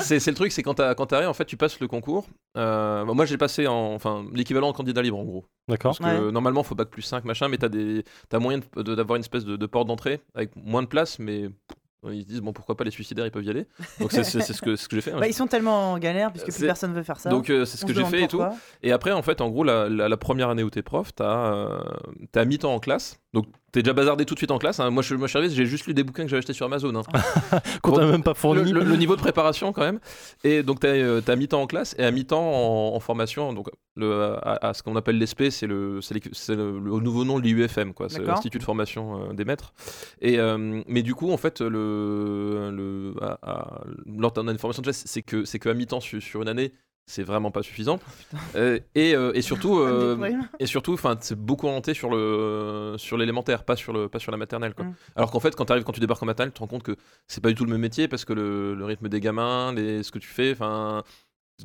C'est- 0.01 0.27
le 0.27 0.33
truc, 0.35 0.51
c'est 0.51 0.61
quand, 0.61 0.73
t'arrives, 0.75 1.27
en 1.29 1.33
fait, 1.33 1.45
tu 1.45 1.57
passes 1.57 1.79
le 1.79 1.87
concours. 1.87 2.27
Euh, 2.57 3.05
moi, 3.05 3.25
j'ai 3.25 3.37
passé 3.37 3.65
en, 3.67 3.93
enfin, 3.95 4.25
l'équivalent 4.33 4.67
en 4.67 4.73
candidat 4.73 5.01
libre, 5.01 5.17
en 5.17 5.23
gros. 5.23 5.45
D'accord. 5.67 5.97
Parce 5.97 6.11
que 6.17 6.25
Ouais. 6.25 6.31
normalement, 6.31 6.61
faut 6.61 6.75
bac 6.75 6.89
plus 6.89 7.01
5, 7.01 7.23
machin, 7.25 7.47
mais 7.47 7.57
t'as 7.57 7.69
des, 7.69 8.03
t'as 8.29 8.37
moyen 8.39 8.59
d'avoir 8.75 9.15
une 9.15 9.21
espèce 9.21 9.45
de, 9.45 9.55
de 9.55 9.65
porte 9.65 9.87
d'entrée 9.87 10.21
avec 10.35 10.51
moins 10.55 10.83
de 10.83 10.87
place, 10.87 11.17
mais 11.19 11.49
ils 12.11 12.21
se 12.23 12.27
disent 12.27 12.41
bon, 12.41 12.53
pourquoi 12.53 12.77
pas 12.77 12.83
les 12.83 12.91
suicidaires, 12.91 13.25
ils 13.25 13.31
peuvent 13.31 13.43
y 13.43 13.49
aller. 13.49 13.65
Donc 13.99 14.11
c'est, 14.11 14.23
c'est- 14.23 14.41
c'est 14.41 14.53
ce 14.53 14.61
que, 14.61 14.75
ce 14.75 14.87
que 14.87 14.95
j'ai 14.95 15.01
fait. 15.01 15.11
hein. 15.11 15.19
Bah, 15.19 15.27
ils 15.27 15.33
sont 15.33 15.47
tellement 15.47 15.93
en 15.93 15.97
galère 15.97 16.31
puisque 16.31 16.45
plus 16.47 16.53
C'est- 16.59 16.65
personne 16.65 16.93
veut 16.93 17.03
faire 17.03 17.19
ça. 17.19 17.29
Donc 17.29 17.49
euh, 17.49 17.65
c'est 17.65 17.77
ce 17.77 17.85
On 17.85 17.87
que 17.87 17.93
j'ai 17.93 18.05
fait 18.05 18.23
et 18.23 18.27
tout. 18.27 18.41
Et 18.83 18.91
après, 18.91 19.11
en 19.11 19.21
fait, 19.21 19.41
en 19.41 19.49
gros, 19.49 19.63
la, 19.63 19.89
la- 19.89 20.07
la 20.09 20.17
première 20.17 20.49
année 20.49 20.63
où 20.63 20.69
t'es 20.69 20.83
prof, 20.83 21.13
t'as 21.15 21.53
euh, 21.53 21.79
t'as 22.31 22.45
mi-temps 22.45 22.73
en 22.73 22.79
classe. 22.79 23.19
Donc 23.38 23.45
t'es 23.72 23.84
déjà 23.84 23.93
bazardé 23.93 24.26
tout 24.26 24.34
de 24.34 24.39
suite 24.39 24.49
en 24.49 24.57
classe. 24.57 24.80
hein. 24.80 24.89
Moi, 24.89 25.03
je, 25.03 25.14
suis 25.15 25.49
j'ai 25.55 25.65
juste 25.68 25.85
lu 25.85 25.93
des 25.93 26.03
bouquins 26.03 26.23
que 26.23 26.30
j'avais 26.30 26.39
achetés 26.39 26.53
sur 26.53 26.65
Amazon. 26.65 26.91
hein. 26.95 27.59
Qu'on 27.84 27.91
t'a 27.91 28.07
même 28.07 28.23
pas 28.23 28.31
le, 28.31 28.35
fourni. 28.35 28.72
le- 28.72 28.84
le 28.84 28.95
niveau 28.95 29.15
de 29.15 29.22
préparation 29.22 29.72
quand 29.73 29.84
même. 29.84 29.99
Et 30.43 30.64
donc 30.64 30.80
t'as 30.80 30.88
euh, 30.88 31.22
t'as 31.22 31.35
mi-temps 31.35 31.61
en 31.61 31.68
classe 31.68 31.93
et 31.99 32.03
à 32.03 32.09
mi-temps 32.09 32.41
en, 32.41 32.95
en 32.95 32.99
formation. 32.99 33.53
Donc 33.53 33.68
le, 33.95 34.34
à, 34.41 34.69
à 34.69 34.73
ce 34.73 34.81
qu'on 34.81 34.95
appelle 34.95 35.19
l'ESP, 35.19 35.51
c'est 35.51 35.68
le, 35.68 35.99
nouveau 36.99 37.26
nom 37.26 37.38
de 37.39 37.43
l'IUFM, 37.43 37.93
quoi. 37.93 38.09
C'est 38.09 38.18
l'Institut 38.31 38.57
de 38.57 38.64
formation 38.64 39.30
euh, 39.30 39.34
des 39.34 39.45
maîtres. 39.45 39.72
Et 40.19 40.39
euh, 40.39 40.81
mais 40.88 41.03
du 41.03 41.14
coup, 41.14 41.31
en 41.31 41.38
fait, 41.38 41.61
le, 41.61 42.72
le 42.72 43.14
à- 43.22 43.38
à- 43.43 43.81
lors 44.07 44.31
d'une 44.31 44.57
formation 44.57 44.81
de 44.81 44.85
classe, 44.88 45.03
c'est 45.05 45.22
que 45.22 45.45
c'est 45.45 45.59
que 45.59 45.69
à 45.69 45.76
mi-temps 45.76 45.99
sur, 45.99 46.19
sur 46.22 46.41
une 46.41 46.47
année. 46.47 46.73
C'est 47.09 47.23
vraiment 47.23 47.51
pas 47.51 47.63
suffisant. 47.63 47.99
Euh, 48.55 48.79
et, 48.93 49.15
euh, 49.15 49.31
et 49.34 49.41
surtout, 49.41 49.79
euh, 49.79 50.29
et 50.59 50.65
surtout, 50.65 50.93
enfin, 50.93 51.15
c'est 51.21 51.39
beaucoup 51.39 51.65
orienté 51.67 51.93
sur 51.93 52.09
le 52.09 52.95
sur 52.97 53.17
l'élémentaire, 53.17 53.63
pas 53.63 53.77
sur 53.77 53.93
le 53.93 54.09
pas 54.09 54.19
sur 54.19 54.31
la 54.31 54.38
maternelle, 54.38 54.73
quoi. 54.73 54.84
Mm. 54.85 54.93
Alors 55.15 55.31
qu'en 55.31 55.39
fait, 55.39 55.55
quand 55.55 55.65
tu 55.65 55.71
arrives, 55.71 55.85
quand 55.85 55.93
tu 55.93 56.01
débarques 56.01 56.21
en 56.21 56.25
maternelle, 56.25 56.51
tu 56.51 56.55
te 56.57 56.59
rends 56.59 56.67
compte 56.67 56.84
que 56.84 56.97
c'est 57.27 57.41
pas 57.41 57.47
du 57.49 57.55
tout 57.55 57.63
le 57.63 57.71
même 57.71 57.79
métier 57.81 58.09
parce 58.09 58.25
que 58.25 58.34
le, 58.34 58.75
le 58.75 58.85
rythme 58.85 59.07
des 59.07 59.21
gamins, 59.21 59.71
les, 59.73 60.03
ce 60.03 60.11
que 60.11 60.19
tu 60.19 60.27
fais, 60.27 60.51
enfin, 60.51 61.01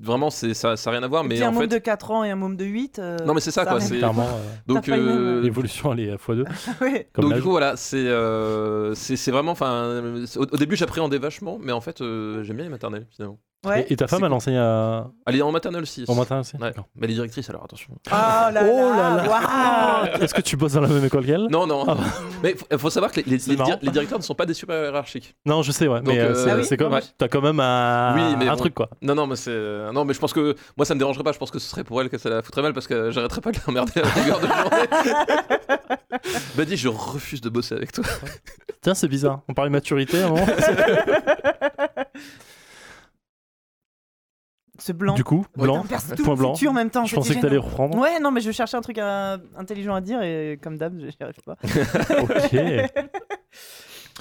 vraiment, 0.01 0.31
c'est 0.31 0.55
ça, 0.55 0.77
ça 0.77 0.91
a 0.91 0.93
rien 0.93 1.03
à 1.03 1.09
voir. 1.09 1.25
Et 1.25 1.29
Mais 1.29 1.35
puis 1.35 1.45
un 1.45 1.49
en 1.49 1.53
môme 1.53 1.63
fait, 1.63 1.69
de 1.69 1.79
4 1.79 2.11
ans 2.13 2.23
et 2.25 2.31
un 2.31 2.37
môme 2.37 2.57
de 2.57 2.65
8. 2.65 2.99
euh, 3.01 3.19
non, 3.27 3.35
mais 3.35 3.41
c'est 3.41 3.51
ça, 3.51 3.67
quoi. 3.67 3.81
C'est 3.81 3.99
Clairement, 3.99 4.29
euh, 4.29 4.49
donc 4.67 4.89
euh, 4.89 5.43
l'évolution 5.43 5.93
elle 5.93 6.01
est 6.01 6.11
à 6.13 6.17
x2. 6.17 6.45
Ouais. 6.81 7.09
Comme 7.13 7.25
donc 7.25 7.35
du 7.35 7.43
coup 7.43 7.51
voilà, 7.51 7.77
c'est 7.77 7.97
euh, 7.97 8.95
c'est 8.95 9.17
c'est 9.17 9.31
vraiment, 9.33 9.53
enfin, 9.53 10.25
au, 10.37 10.43
au 10.43 10.57
début 10.57 10.77
j'appréhendais 10.77 11.19
vachement, 11.19 11.59
mais 11.61 11.73
en 11.73 11.81
fait 11.81 12.01
euh, 12.01 12.43
j'aime 12.45 12.57
bien 12.57 12.65
les 12.65 12.71
maternelles 12.71 13.07
finalement. 13.11 13.39
Ouais. 13.65 13.83
Et, 13.89 13.93
et 13.93 13.97
ta 13.97 14.09
femme, 14.09 14.25
elle 14.25 14.33
enseigne 14.33 14.57
à... 14.57 15.07
Elle 15.27 15.37
est 15.37 15.43
en 15.43 15.53
maternelle 15.53 15.83
aussi. 15.83 16.05
en 16.09 16.15
matin 16.17 16.41
aussi 16.41 16.57
Ouais. 16.57 16.73
Mais 16.97 17.05
elle 17.05 17.11
est 17.11 17.15
directrice 17.15 17.49
alors 17.49 17.63
attention. 17.65 17.93
Oh 18.09 18.11
là 18.11 18.51
Oh 18.65 18.91
là, 18.91 19.17
là 19.17 19.23
là. 19.23 19.29
waouh. 20.17 20.23
Est-ce 20.23 20.35
que 20.35 20.41
tu 20.41 20.57
bosses 20.57 20.73
dans 20.73 20.81
la 20.81 20.89
même 20.89 21.05
école 21.05 21.25
qu'elle? 21.25 21.47
Non 21.49 21.67
non. 21.67 21.85
Ah. 21.87 21.97
mais 22.43 22.57
faut, 22.57 22.67
faut 22.79 22.91
savoir 22.91 23.13
que 23.13 23.21
les, 23.25 23.39
dir- 23.39 23.79
directeurs 23.79 24.19
ne 24.19 24.25
sont 24.25 24.35
pas 24.35 24.47
des 24.47 24.55
super 24.55 24.83
hiérarchiques. 24.83 25.37
Non, 25.47 25.63
je 25.63 25.71
sais, 25.71 25.87
ouais. 25.87 26.01
Donc, 26.01 26.09
mais 26.15 26.19
euh, 26.21 26.31
euh, 26.31 26.35
c'est 26.35 26.51
Ah 26.51 26.57
oui 26.57 26.77
comme... 26.77 26.93
Ouais. 26.93 27.01
T'as 27.19 27.29
quand 27.29 27.41
même 27.41 27.61
un, 27.61 28.15
Oui, 28.17 28.37
mais 28.37 28.49
un 28.49 28.53
bon. 28.53 28.57
truc, 28.57 28.75
quoi. 28.75 28.89
Non, 29.01 29.15
non, 29.15 29.27
mais 29.29 29.37
c'est. 29.37 29.51
euh, 29.53 29.93
Non, 29.93 30.05
mais 30.05 30.15
je 30.15 30.19
pense 30.19 30.33
que. 30.33 30.57
Moi, 30.77 30.85
ça 30.85 30.95
me 30.95 30.99
dérangerait 30.99 31.23
pas. 31.25 31.33
Je 31.33 31.39
pense 31.39 31.51
que 31.53 31.59
ce 31.61 31.69
serait 31.71 31.85
pour 31.85 32.01
elle 32.01 32.09
que 32.11 32.19
ça 32.19 32.31
la 32.31 32.43
foutrait 32.43 32.63
mal 32.63 32.73
parce 32.73 32.89
que 32.89 33.11
j'arrêterais 33.13 33.41
pas 33.43 33.53
de 33.53 33.59
l'emmerder 33.67 33.93
à 33.97 34.03
la 34.03 34.09
rigueur 34.11 34.41
de 34.41 34.47
journée. 34.49 35.15
bah, 36.57 36.65
dis, 36.65 36.77
je 36.77 36.89
refuse 36.89 37.41
de 37.41 37.49
bosser 37.49 37.75
avec 37.77 37.93
toi. 37.93 38.03
Tiens, 38.81 38.95
c'est 38.95 39.09
bizarre. 39.09 39.41
On 39.49 39.55
parlait 39.55 39.71
maturité 39.71 40.21
à 40.21 40.27
un 40.27 40.31
moment. 40.31 40.47
Ce 44.83 44.91
blanc. 44.91 45.15
Du 45.15 45.23
coup, 45.23 45.47
Ouais, 45.57 45.63
blanc, 45.63 45.85
perds 45.89 46.03
tout 46.17 46.25
point 46.25 46.35
blanc. 46.35 46.55
en 46.67 46.73
même 46.73 46.91
temps. 46.91 47.05
Je 47.05 47.15
pensais 47.15 47.37
que 47.37 47.41
t'allais 47.41 47.57
reprendre. 47.57 47.97
Ouais, 47.99 48.19
non, 48.19 48.33
mais 48.33 48.41
je 48.41 48.51
cherchais 48.51 48.77
un 48.77 48.81
truc 48.81 48.99
euh, 48.99 49.39
intelligent 49.57 49.95
à 49.95 50.01
dire 50.01 50.21
et 50.23 50.59
comme 50.61 50.77
d'hab, 50.77 50.99
j'y 50.99 51.17
arrive 51.21 51.41
pas. 51.47 51.57
Ok. 52.21 52.53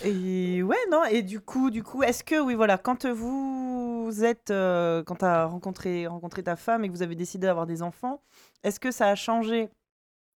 Et 0.03 0.61
ouais, 0.63 0.77
non, 0.91 1.03
et 1.05 1.23
du 1.23 1.39
coup, 1.41 1.69
du 1.71 1.81
coup, 1.83 2.03
est-ce 2.03 2.23
que, 2.23 2.39
oui, 2.39 2.53
voilà, 2.55 2.77
quand 2.77 3.05
vous 3.07 4.11
êtes, 4.23 4.51
euh, 4.51 5.03
quand 5.03 5.15
tu 5.15 5.25
as 5.25 5.45
rencontré, 5.45 6.05
rencontré 6.07 6.43
ta 6.43 6.55
femme 6.55 6.83
et 6.85 6.87
que 6.87 6.93
vous 6.93 7.01
avez 7.03 7.15
décidé 7.15 7.47
d'avoir 7.47 7.65
des 7.65 7.81
enfants, 7.81 8.21
est-ce 8.63 8.79
que 8.79 8.91
ça 8.91 9.07
a 9.07 9.15
changé, 9.15 9.69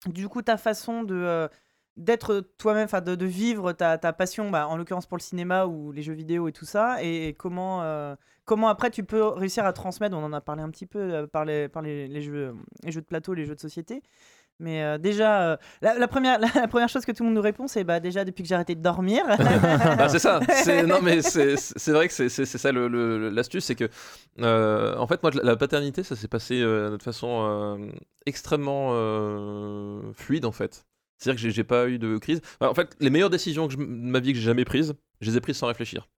du 0.06 0.28
coup, 0.28 0.42
ta 0.42 0.56
façon 0.56 1.04
de 1.04 1.14
euh, 1.14 1.48
d'être 1.96 2.40
toi-même, 2.58 2.84
enfin, 2.84 3.00
de, 3.00 3.14
de 3.14 3.26
vivre 3.26 3.72
ta, 3.72 3.98
ta 3.98 4.12
passion, 4.12 4.50
bah, 4.50 4.68
en 4.68 4.76
l'occurrence 4.76 5.06
pour 5.06 5.16
le 5.16 5.22
cinéma 5.22 5.66
ou 5.66 5.92
les 5.92 6.02
jeux 6.02 6.12
vidéo 6.12 6.48
et 6.48 6.52
tout 6.52 6.64
ça, 6.64 7.02
et, 7.02 7.34
comment, 7.38 7.82
euh, 7.82 8.14
comment 8.44 8.68
après 8.68 8.90
tu 8.90 9.04
peux 9.04 9.24
réussir 9.24 9.64
à 9.64 9.72
transmettre, 9.72 10.16
on 10.16 10.22
en 10.22 10.32
a 10.32 10.40
parlé 10.40 10.62
un 10.62 10.70
petit 10.70 10.86
peu 10.86 10.98
euh, 10.98 11.26
par, 11.26 11.44
les, 11.44 11.68
par 11.68 11.82
les, 11.82 12.06
les 12.08 12.22
jeux, 12.22 12.54
les 12.84 12.92
jeux 12.92 13.00
de 13.00 13.06
plateau, 13.06 13.34
les 13.34 13.46
jeux 13.46 13.54
de 13.54 13.60
société. 13.60 14.02
Mais 14.58 14.82
euh, 14.82 14.98
déjà, 14.98 15.42
euh, 15.42 15.56
la, 15.82 15.98
la 15.98 16.08
première, 16.08 16.38
la, 16.54 16.68
première 16.68 16.88
chose 16.88 17.04
que 17.04 17.12
tout 17.12 17.22
le 17.22 17.28
monde 17.28 17.36
nous 17.36 17.42
répond, 17.42 17.66
c'est 17.66 17.84
bah, 17.84 18.00
déjà 18.00 18.24
depuis 18.24 18.42
que 18.42 18.48
j'ai 18.48 18.54
arrêté 18.54 18.74
de 18.74 18.80
dormir. 18.82 19.24
bah, 19.98 20.08
c'est 20.08 20.18
ça. 20.18 20.40
Non, 20.86 21.00
mais 21.02 21.20
c'est, 21.22 21.92
vrai 21.92 22.08
que 22.08 22.14
c'est, 22.14 22.28
ça 22.28 22.72
l'astuce. 22.72 23.64
C'est 23.64 23.74
que. 23.74 23.88
euh, 24.40 24.96
en 24.96 25.06
fait, 25.06 25.22
moi, 25.22 25.32
la 25.42 25.56
paternité, 25.56 26.02
ça 26.02 26.16
s'est 26.16 26.28
passé 26.28 26.60
de 26.60 26.98
façon 27.02 27.78
extrêmement 28.24 28.92
fluide, 30.14 30.46
en 30.46 30.52
fait. 30.52 30.86
C'est-à-dire 31.18 31.36
que 31.36 31.42
j'ai, 31.42 31.50
j'ai 31.50 31.64
pas 31.64 31.88
eu 31.88 31.98
de 31.98 32.18
crise. 32.18 32.40
Enfin, 32.60 32.70
en 32.70 32.74
fait, 32.74 32.94
les 33.00 33.10
meilleures 33.10 33.30
décisions 33.30 33.66
que 33.68 33.72
je- 33.74 33.78
de 33.78 33.84
ma 33.84 34.20
vie 34.20 34.32
que 34.32 34.38
j'ai 34.38 34.44
jamais 34.44 34.64
prises, 34.64 34.94
je 35.20 35.30
les 35.30 35.36
ai 35.36 35.40
prises 35.40 35.56
sans 35.56 35.66
réfléchir. 35.66 36.08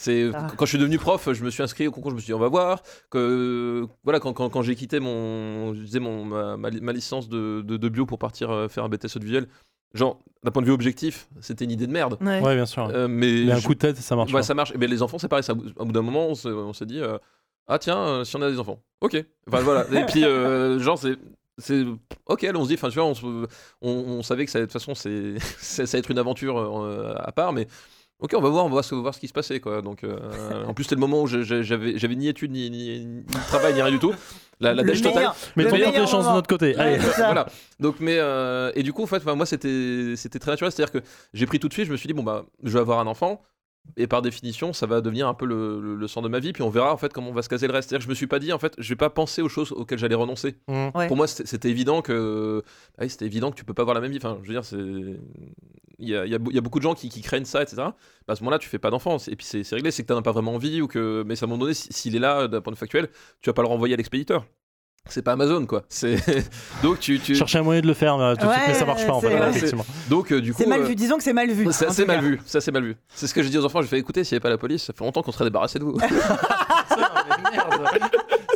C'est 0.00 0.30
Ah. 0.32 0.46
quand 0.56 0.64
je 0.64 0.70
suis 0.70 0.78
devenu 0.78 0.96
prof, 0.98 1.28
je 1.32 1.42
me 1.42 1.50
suis 1.50 1.62
inscrit 1.62 1.88
au 1.88 1.90
concours, 1.90 2.10
je 2.12 2.14
me 2.16 2.20
suis 2.20 2.26
dit 2.26 2.34
on 2.34 2.38
va 2.38 2.46
voir 2.48 2.82
que 3.10 3.84
voilà 4.04 4.20
quand, 4.20 4.32
quand, 4.32 4.48
quand 4.48 4.62
j'ai 4.62 4.76
quitté 4.76 5.00
mon 5.00 5.74
je 5.74 5.80
disais 5.82 5.98
mon 5.98 6.24
ma, 6.24 6.56
ma 6.56 6.70
li- 6.70 6.80
ma 6.80 6.92
licence 6.92 7.28
de, 7.28 7.62
de, 7.62 7.76
de 7.76 7.88
bio 7.88 8.06
pour 8.06 8.18
partir 8.20 8.50
euh, 8.50 8.68
faire 8.68 8.84
un 8.84 8.88
BTS 8.88 9.16
audiovisuel, 9.16 9.48
genre 9.94 10.20
d'un 10.44 10.52
point 10.52 10.62
de 10.62 10.66
vue 10.68 10.72
objectif, 10.72 11.28
c'était 11.40 11.64
une 11.64 11.72
idée 11.72 11.88
de 11.88 11.92
merde. 11.92 12.16
Ouais. 12.20 12.40
Ouais, 12.40 12.54
bien 12.54 12.66
sûr. 12.66 12.84
Euh, 12.94 13.08
mais 13.08 13.44
Mais 13.46 13.52
un 13.52 13.56
je- 13.58 13.66
coup 13.66 13.74
de 13.74 13.80
tête, 13.80 13.96
ça 13.96 14.14
marche. 14.14 14.30
ouais, 14.32 14.38
pas. 14.38 14.42
ça 14.44 14.54
marche. 14.54 14.72
Mais 14.78 14.86
les 14.86 15.02
enfants, 15.02 15.18
c'est 15.18 15.26
pareil. 15.28 15.42
Ça, 15.42 15.54
au 15.54 15.84
bout 15.84 15.92
d'un 15.92 16.02
moment, 16.02 16.28
on 16.28 16.34
s'est, 16.36 16.48
on 16.48 16.72
s'est 16.72 16.86
dit 16.86 17.00
euh, 17.00 17.18
ah 17.66 17.80
tiens, 17.80 17.98
euh, 17.98 18.24
si 18.24 18.36
on 18.36 18.42
a 18.42 18.50
des 18.50 18.60
enfants, 18.60 18.80
ok. 19.00 19.16
Enfin 19.48 19.60
voilà. 19.62 19.84
Et 20.00 20.06
puis 20.06 20.24
euh, 20.24 20.78
genre 20.78 20.96
c'est 20.98 21.16
c'est 21.58 21.84
ok. 22.26 22.42
là, 22.42 22.52
on 22.54 22.62
se 22.64 22.68
dit, 22.68 22.74
enfin 22.74 22.88
tu 22.88 22.94
vois, 22.98 23.06
on, 23.06 23.14
se- 23.14 23.46
on, 23.82 23.90
on 23.90 24.22
savait 24.22 24.44
que 24.44 24.50
ça, 24.50 24.60
de 24.60 24.64
toute 24.64 24.72
façon 24.72 24.94
c'est 24.94 25.38
ça 25.38 25.82
allait 25.82 25.98
être 25.98 26.10
une 26.10 26.18
aventure 26.18 26.58
euh, 26.58 27.14
à 27.18 27.32
part, 27.32 27.52
mais. 27.52 27.66
Ok, 28.20 28.32
on 28.34 28.40
va 28.40 28.48
voir, 28.48 28.64
on 28.64 28.68
va 28.68 28.82
voir 28.90 29.14
ce, 29.14 29.20
qui 29.20 29.28
se 29.28 29.32
passait 29.32 29.60
quoi. 29.60 29.80
Donc, 29.80 30.02
euh, 30.02 30.64
en 30.66 30.74
plus, 30.74 30.82
c'était 30.82 30.96
le 30.96 31.00
moment 31.00 31.22
où 31.22 31.28
j'avais, 31.28 31.62
j'avais 31.96 32.16
ni 32.16 32.26
études, 32.26 32.50
ni, 32.50 32.68
ni, 32.68 33.06
ni 33.06 33.24
travail, 33.46 33.74
ni 33.74 33.80
rien 33.80 33.92
du 33.92 34.00
tout. 34.00 34.12
La, 34.58 34.74
la 34.74 34.82
dèche 34.82 35.02
totale. 35.02 35.30
Mais 35.54 35.66
tant 35.66 35.76
pis, 35.76 35.82
les 35.82 36.06
chances 36.08 36.26
de 36.26 36.32
notre 36.32 36.48
côté. 36.48 36.74
Allez. 36.74 36.98
voilà. 36.98 37.46
Donc, 37.78 38.00
mais 38.00 38.16
euh, 38.18 38.72
et 38.74 38.82
du 38.82 38.92
coup, 38.92 39.04
en 39.04 39.06
fait, 39.06 39.24
moi, 39.24 39.46
c'était 39.46 40.14
c'était 40.16 40.40
très 40.40 40.50
naturel. 40.50 40.72
C'est-à-dire 40.72 41.00
que 41.00 41.06
j'ai 41.32 41.46
pris 41.46 41.60
tout 41.60 41.68
de 41.68 41.72
suite. 41.72 41.86
Je 41.86 41.92
me 41.92 41.96
suis 41.96 42.08
dit 42.08 42.12
bon 42.12 42.24
bah, 42.24 42.44
je 42.64 42.72
vais 42.72 42.80
avoir 42.80 42.98
un 42.98 43.06
enfant. 43.06 43.40
Et 43.96 44.06
par 44.06 44.20
définition, 44.22 44.72
ça 44.72 44.86
va 44.86 45.00
devenir 45.00 45.26
un 45.28 45.34
peu 45.34 45.46
le, 45.46 45.80
le, 45.80 45.96
le 45.96 46.08
centre 46.08 46.24
de 46.28 46.30
ma 46.30 46.38
vie. 46.40 46.52
Puis 46.52 46.62
on 46.62 46.68
verra 46.68 46.92
en 46.92 46.96
fait 46.98 47.12
comment 47.12 47.30
on 47.30 47.32
va 47.32 47.42
se 47.42 47.48
caser 47.48 47.66
le 47.66 47.72
reste. 47.72 47.88
C'est-à-dire 47.88 48.00
que 48.00 48.04
je 48.04 48.10
me 48.10 48.14
suis 48.14 48.26
pas 48.26 48.38
dit 48.38 48.52
en 48.52 48.58
fait, 48.58 48.74
je 48.78 48.88
vais 48.90 48.96
pas 48.96 49.10
penser 49.10 49.40
aux 49.42 49.48
choses 49.48 49.72
auxquelles 49.72 49.98
j'allais 49.98 50.14
renoncer. 50.14 50.56
Mmh. 50.68 50.88
Ouais. 50.94 51.08
Pour 51.08 51.16
moi, 51.16 51.26
c'était 51.26 51.70
évident 51.70 52.02
que, 52.02 52.62
ah 52.98 53.02
oui, 53.02 53.10
c'était 53.10 53.24
évident 53.26 53.50
que 53.50 53.56
tu 53.56 53.64
peux 53.64 53.74
pas 53.74 53.82
avoir 53.82 53.94
la 53.94 54.00
même 54.00 54.10
vie. 54.12 54.18
Enfin, 54.18 54.38
je 54.42 54.48
veux 54.48 54.54
dire, 54.54 54.64
c'est 54.64 54.76
il 56.00 56.08
y 56.08 56.14
a, 56.14 56.24
il 56.26 56.30
y 56.30 56.34
a 56.34 56.38
beau- 56.38 56.50
il 56.50 56.54
y 56.54 56.58
a 56.58 56.60
beaucoup 56.60 56.78
de 56.78 56.84
gens 56.84 56.94
qui, 56.94 57.08
qui 57.08 57.22
craignent 57.22 57.44
ça, 57.44 57.62
etc. 57.62 57.76
Bah, 57.78 57.94
à 58.28 58.36
ce 58.36 58.42
moment-là, 58.42 58.58
tu 58.60 58.68
fais 58.68 58.78
pas 58.78 58.90
d'enfant. 58.90 59.16
Et 59.26 59.34
puis 59.34 59.44
c'est 59.46 59.64
réglé, 59.72 59.90
c'est 59.90 60.02
que 60.04 60.08
t'en 60.08 60.16
as 60.18 60.22
pas 60.22 60.32
vraiment 60.32 60.54
envie 60.54 60.80
ou 60.80 60.86
que. 60.86 61.24
Mais 61.26 61.34
à 61.42 61.44
un 61.44 61.48
moment 61.48 61.58
donné, 61.62 61.74
si- 61.74 61.88
s'il 61.92 62.14
est 62.14 62.20
là 62.20 62.46
d'un 62.46 62.60
point 62.60 62.70
de 62.70 62.76
vue 62.76 62.80
factuel, 62.80 63.08
tu 63.40 63.48
vas 63.50 63.54
pas 63.54 63.62
le 63.62 63.68
renvoyer 63.68 63.94
à 63.94 63.96
l'expéditeur. 63.96 64.44
C'est 65.08 65.22
pas 65.22 65.32
Amazon, 65.32 65.64
quoi. 65.66 65.82
C'est 65.88 66.16
donc 66.82 67.00
tu, 67.00 67.18
tu... 67.20 67.34
Chercher 67.34 67.58
un 67.58 67.62
moyen 67.62 67.80
de 67.80 67.86
le 67.86 67.94
faire 67.94 68.16
là, 68.18 68.36
tout 68.36 68.46
de 68.46 68.50
suite, 68.52 68.62
Ouais, 68.62 68.68
mais 68.72 68.78
ça 68.78 68.84
marche 68.84 69.06
pas 69.06 69.14
en 69.14 69.20
c'est- 69.20 69.28
fait. 69.30 69.40
ouais. 69.40 69.48
effectivement. 69.50 69.86
donc 70.10 70.32
euh, 70.32 70.40
du 70.40 70.52
coup. 70.52 70.58
C'est 70.62 70.68
mal 70.68 70.80
euh, 70.82 70.84
vu, 70.84 70.94
disons 70.94 71.16
que 71.16 71.22
c'est 71.22 71.32
mal 71.32 71.50
vu. 71.50 71.66
C'est 71.72 71.86
assez 71.86 72.04
mal 72.04 72.20
vu, 72.22 72.40
ça 72.46 72.60
c'est 72.60 72.70
mal 72.72 72.84
vu. 72.84 72.96
C'est 73.14 73.26
ce 73.26 73.34
que 73.34 73.42
je 73.42 73.48
dis 73.48 73.58
aux 73.58 73.64
enfants, 73.64 73.82
je 73.82 73.86
fais 73.86 73.98
écouter, 73.98 74.24
s'il 74.24 74.34
n'y 74.34 74.36
avait 74.36 74.42
pas 74.42 74.50
la 74.50 74.58
police, 74.58 74.84
ça 74.84 74.92
fait 74.92 75.04
longtemps 75.04 75.22
qu'on 75.22 75.32
serait 75.32 75.44
débarrassé 75.44 75.78
de 75.78 75.84
vous. 75.84 75.98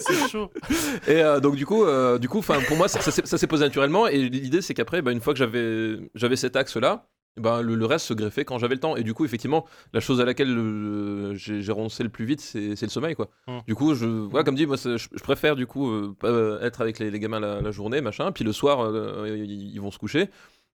C'est 0.01 0.29
chaud. 0.29 0.51
Et 1.07 1.23
euh, 1.23 1.41
donc 1.41 1.55
du 1.57 1.65
coup, 1.67 1.85
euh, 1.85 2.19
du 2.19 2.29
coup, 2.29 2.39
enfin 2.39 2.59
pour 2.67 2.77
moi 2.77 2.89
ça, 2.89 3.01
ça 3.01 3.11
s'est 3.11 3.25
ça 3.25 3.39
s'est 3.39 3.47
posé 3.47 3.65
naturellement 3.65 4.07
et 4.09 4.19
l'idée 4.29 4.61
c'est 4.61 4.75
qu'après, 4.75 5.01
bah, 5.03 5.13
une 5.13 5.21
fois 5.21 5.33
que 5.33 5.39
j'avais 5.39 5.97
j'avais 6.15 6.37
cet 6.37 6.57
axe 6.57 6.77
là, 6.77 7.07
ben 7.37 7.63
le, 7.63 7.75
le 7.75 7.87
reste 7.87 8.07
se 8.07 8.15
greffait 8.15 8.45
quand 8.45 8.59
j'avais 8.59 8.75
le 8.75 8.81
temps. 8.81 8.97
Et 8.97 9.03
du 9.03 9.15
coup, 9.15 9.25
effectivement, 9.25 9.65
la 9.93 10.01
chose 10.01 10.21
à 10.21 10.25
laquelle 10.25 10.51
euh, 10.57 11.35
j'ai 11.35 11.73
renoncé 11.73 12.03
le 12.03 12.09
plus 12.09 12.25
vite, 12.25 12.41
c'est 12.41 12.81
le 12.81 12.89
sommeil 12.89 13.15
quoi. 13.15 13.31
Mm. 13.47 13.59
Du 13.67 13.75
coup, 13.75 13.95
je 13.95 14.07
voilà 14.07 14.45
comme 14.45 14.55
dit, 14.55 14.67
moi 14.67 14.77
je, 14.77 14.97
je 14.97 15.23
préfère 15.23 15.57
du 15.57 15.67
coup 15.67 15.91
euh, 15.91 16.15
euh, 16.25 16.61
être 16.61 16.81
avec 16.81 16.99
les, 16.99 17.11
les 17.11 17.19
gamins 17.19 17.41
la, 17.41 17.61
la 17.61 17.71
journée, 17.71 18.01
machin, 18.01 18.33
puis 18.33 18.45
le 18.45 18.53
soir 18.53 18.81
euh, 18.81 19.37
ils, 19.39 19.73
ils 19.75 19.81
vont 19.81 19.91
se 19.91 19.99
coucher. 19.99 20.29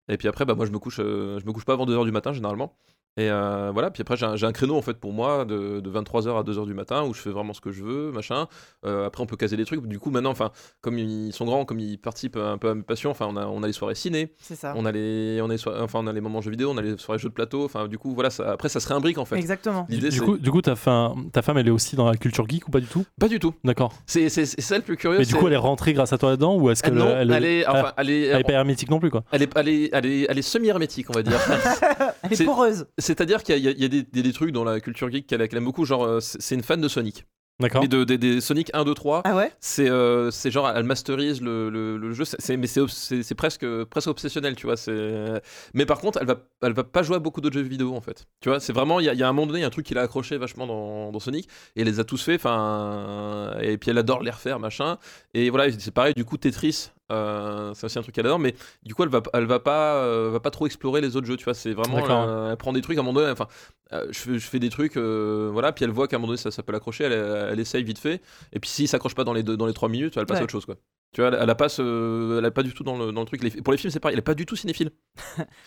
Et 0.08 0.16
puis 0.16 0.26
après, 0.26 0.44
bah, 0.44 0.54
moi 0.54 0.66
je 0.66 0.72
me 0.72 0.78
couche, 0.78 0.96
je 0.96 1.44
me 1.46 1.52
couche 1.52 1.64
pas 1.64 1.74
avant 1.74 1.86
2h 1.86 2.04
du 2.04 2.12
matin 2.12 2.32
généralement. 2.32 2.76
Et 3.18 3.28
euh, 3.30 3.70
voilà, 3.72 3.90
puis 3.90 4.00
après 4.02 4.16
j'ai 4.16 4.46
un, 4.46 4.52
créneau 4.52 4.76
en 4.76 4.82
fait 4.82 4.94
pour 4.94 5.12
moi 5.12 5.44
de, 5.44 5.80
de 5.80 5.90
23h 5.90 6.38
à 6.38 6.42
2h 6.42 6.66
du 6.66 6.74
matin 6.74 7.04
où 7.04 7.12
je 7.12 7.20
fais 7.20 7.30
vraiment 7.30 7.52
ce 7.52 7.60
que 7.60 7.72
je 7.72 7.82
veux, 7.82 8.12
machin. 8.12 8.46
Euh, 8.86 9.06
après 9.06 9.22
on 9.22 9.26
peut 9.26 9.36
caser 9.36 9.56
des 9.56 9.64
trucs. 9.64 9.84
Du 9.86 9.98
coup 9.98 10.10
maintenant, 10.10 10.30
enfin 10.30 10.50
comme 10.80 10.98
ils 10.98 11.32
sont 11.32 11.44
grands, 11.44 11.64
comme 11.64 11.80
ils 11.80 11.98
participent 11.98 12.36
un 12.36 12.58
peu 12.58 12.70
à 12.70 12.74
mes 12.74 12.82
passions, 12.82 13.10
enfin 13.10 13.26
on 13.28 13.36
a, 13.36 13.46
on 13.46 13.62
a 13.62 13.66
les 13.66 13.72
soirées 13.72 13.94
ciné, 13.94 14.32
C'est 14.40 14.54
ça. 14.54 14.72
on 14.76 14.86
a 14.86 14.92
les, 14.92 15.40
on 15.42 15.46
a 15.50 15.52
les 15.52 15.58
soirées- 15.58 15.80
enfin 15.82 15.98
on 16.02 16.06
a 16.06 16.12
les 16.12 16.20
moments 16.20 16.40
jeux 16.40 16.52
vidéo, 16.52 16.70
on 16.72 16.76
a 16.78 16.82
les 16.82 16.96
soirées 16.96 17.18
jeux 17.18 17.28
de 17.28 17.34
plateau. 17.34 17.64
Enfin 17.64 17.88
du 17.88 17.98
coup 17.98 18.14
voilà, 18.14 18.30
ça, 18.30 18.52
après 18.52 18.68
ça 18.68 18.80
se 18.80 18.88
réimbrique 18.88 19.18
en 19.18 19.24
fait. 19.24 19.36
Exactement. 19.36 19.86
Du 19.88 20.20
coup, 20.22 20.38
du 20.38 20.50
coup 20.50 20.62
ta, 20.62 20.76
femme, 20.76 21.30
ta 21.32 21.42
femme, 21.42 21.58
elle 21.58 21.68
est 21.68 21.72
aussi 21.72 21.96
dans 21.96 22.08
la 22.08 22.16
culture 22.16 22.48
geek 22.48 22.68
ou 22.68 22.70
pas 22.70 22.80
du 22.80 22.86
tout? 22.86 23.04
Pas 23.20 23.28
du 23.28 23.40
tout. 23.40 23.54
D'accord. 23.64 23.92
C'est 24.06 24.28
ça 24.28 24.76
le 24.76 24.82
plus 24.82 24.96
curieux. 24.96 25.18
Mais 25.18 25.24
du 25.24 25.34
coup, 25.34 25.46
elle 25.48 25.52
est 25.54 25.56
rentrée 25.56 25.92
grâce 25.92 26.12
à 26.12 26.18
toi 26.18 26.30
là-dedans 26.30 26.56
ou 26.56 26.70
est-ce 26.70 26.82
Ah, 26.84 26.90
que 26.90 26.94
non, 26.94 27.08
elle, 27.08 27.32
elle 27.32 27.44
est, 27.44 27.66
enfin, 27.66 27.92
elle 27.96 28.10
est, 28.10 28.22
elle 28.26 28.40
est 28.40 28.44
pas 28.44 28.52
hermétique 28.52 28.90
non 28.90 29.00
plus 29.00 29.10
quoi 29.10 29.24
elle 29.32 29.42
est, 29.42 29.50
elle 29.56 29.68
est, 29.68 29.90
elle 29.92 30.06
est, 30.06 30.26
elle 30.28 30.38
est 30.38 30.42
semi-hermétique, 30.42 31.10
on 31.10 31.12
va 31.12 31.22
dire. 31.22 31.38
Elle 32.22 32.32
est 32.32 32.44
poreuse. 32.44 32.86
C'est-à-dire 33.08 33.42
qu'il 33.42 33.58
y 33.58 33.66
a, 33.68 33.70
il 33.70 33.80
y 33.80 33.84
a 33.84 33.88
des, 33.88 34.02
des- 34.02 34.22
des 34.22 34.32
trucs 34.32 34.52
dans 34.52 34.64
la 34.64 34.80
culture 34.80 35.10
geek 35.10 35.26
qu'elle 35.26 35.46
qu'elle 35.48 35.58
aime 35.58 35.64
beaucoup, 35.64 35.84
genre 35.84 36.04
euh, 36.04 36.20
c'est 36.20 36.54
une 36.54 36.62
fan 36.62 36.80
de 36.80 36.88
Sonic. 36.88 37.24
D'accord. 37.60 37.82
Et 37.82 37.88
de, 37.88 38.04
des- 38.04 38.18
des 38.18 38.40
Sonic 38.40 38.70
1, 38.72 38.84
2, 38.84 38.94
3. 38.94 39.22
Ah 39.24 39.34
ouais? 39.34 39.50
C'est 39.58 39.90
euh, 39.90 40.30
c'est 40.30 40.52
genre, 40.52 40.68
elle 40.70 40.84
masterise 40.84 41.40
le, 41.42 41.70
le, 41.70 41.96
le 41.96 42.12
jeu, 42.12 42.24
c'est- 42.24 42.36
c'est- 42.40 42.56
mais 42.56 42.68
c'est 42.68 42.78
obs- 42.80 42.92
c'est 42.94 43.24
c'est 43.24 43.34
presque, 43.34 43.66
presque 43.86 44.06
obsessionnel, 44.06 44.54
tu 44.54 44.66
vois. 44.66 44.76
c'est- 44.76 45.42
Mais 45.74 45.84
par 45.84 45.98
contre, 45.98 46.18
elle 46.20 46.28
va, 46.28 46.36
elle 46.62 46.72
va 46.72 46.84
pas 46.84 47.02
jouer 47.02 47.16
à 47.16 47.18
beaucoup 47.18 47.40
d'autres 47.40 47.56
jeux 47.56 47.62
vidéo, 47.62 47.96
en 47.96 48.00
fait. 48.00 48.26
Tu 48.40 48.48
vois, 48.48 48.60
c'est 48.60 48.72
vraiment, 48.72 49.00
il 49.00 49.06
y 49.06 49.08
a, 49.08 49.12
il 49.14 49.18
y 49.18 49.24
a 49.24 49.28
un 49.28 49.32
moment 49.32 49.46
donné, 49.48 49.58
il 49.58 49.62
y 49.62 49.64
a 49.64 49.68
un 49.68 49.70
truc 49.70 49.86
qui 49.86 49.94
l'a 49.94 50.02
accroché 50.02 50.36
vachement 50.38 50.68
dans, 50.68 51.10
dans 51.10 51.18
Sonic, 51.18 51.48
et 51.74 51.80
elle 51.80 51.88
les 51.88 51.98
a 51.98 52.04
tous 52.04 52.22
fait, 52.22 52.36
enfin. 52.36 53.56
Et 53.60 53.76
puis 53.78 53.90
elle 53.90 53.98
adore 53.98 54.22
les 54.22 54.30
refaire, 54.30 54.60
machin. 54.60 54.98
Et 55.34 55.50
voilà, 55.50 55.72
c'est 55.76 55.90
pareil, 55.90 56.14
du 56.14 56.24
coup, 56.24 56.36
Tetris. 56.36 56.90
Euh, 57.10 57.72
c'est 57.74 57.86
aussi 57.86 57.98
un 57.98 58.02
truc 58.02 58.14
qu'elle 58.14 58.26
adore 58.26 58.38
mais 58.38 58.54
du 58.82 58.94
coup 58.94 59.02
elle 59.02 59.08
va 59.08 59.22
elle 59.32 59.46
va 59.46 59.58
pas 59.60 59.96
euh, 59.96 60.30
va 60.30 60.40
pas 60.40 60.50
trop 60.50 60.66
explorer 60.66 61.00
les 61.00 61.16
autres 61.16 61.26
jeux 61.26 61.36
tu 61.36 61.44
vois 61.44 61.54
c'est 61.54 61.72
vraiment 61.72 61.96
D'accord. 61.96 62.24
euh, 62.28 62.50
elle 62.50 62.56
prend 62.56 62.72
des 62.72 62.82
trucs 62.82 62.96
à 62.98 63.00
un 63.00 63.04
moment 63.04 63.18
donné 63.20 63.30
enfin 63.32 63.48
euh, 63.92 64.06
je, 64.10 64.18
fais, 64.18 64.38
je 64.38 64.46
fais 64.46 64.58
des 64.58 64.68
trucs 64.70 64.96
voilà 64.96 65.72
puis 65.72 65.84
elle 65.84 65.90
voit 65.90 66.06
qu'à 66.08 66.16
un 66.16 66.18
moment 66.18 66.28
donné 66.28 66.36
ça, 66.38 66.50
ça 66.50 66.62
peut 66.62 66.72
l'accrocher 66.72 67.04
elle, 67.04 67.12
elle 67.12 67.60
essaye 67.60 67.82
vite 67.84 67.98
fait 67.98 68.20
et 68.52 68.60
puis 68.60 68.68
s'il 68.68 68.88
s'accroche 68.88 69.14
pas 69.14 69.24
dans 69.24 69.32
les 69.32 69.42
deux, 69.42 69.56
dans 69.56 69.66
les 69.66 69.72
trois 69.74 69.88
minutes 69.88 70.16
elle 70.16 70.26
passe 70.26 70.36
Ouais. 70.36 70.40
à 70.40 70.44
autre 70.44 70.52
chose 70.52 70.66
quoi 70.66 70.76
tu 71.12 71.20
vois 71.22 71.30
elle, 71.30 71.38
elle 71.42 71.50
a 71.50 71.54
pas 71.54 71.68
ce- 71.68 72.38
elle 72.38 72.44
a 72.44 72.50
pas 72.50 72.62
du 72.62 72.72
tout 72.74 72.84
dans 72.84 72.96
le, 72.98 73.12
dans 73.12 73.20
le 73.22 73.26
truc 73.26 73.42
Les- 73.42 73.50
pour 73.50 73.72
les 73.72 73.78
films 73.78 73.90
c'est 73.90 74.00
pareil 74.00 74.14
elle 74.14 74.18
est 74.18 74.22
pas 74.22 74.34
du 74.34 74.44
tout 74.46 74.56
cinéphile 74.56 74.90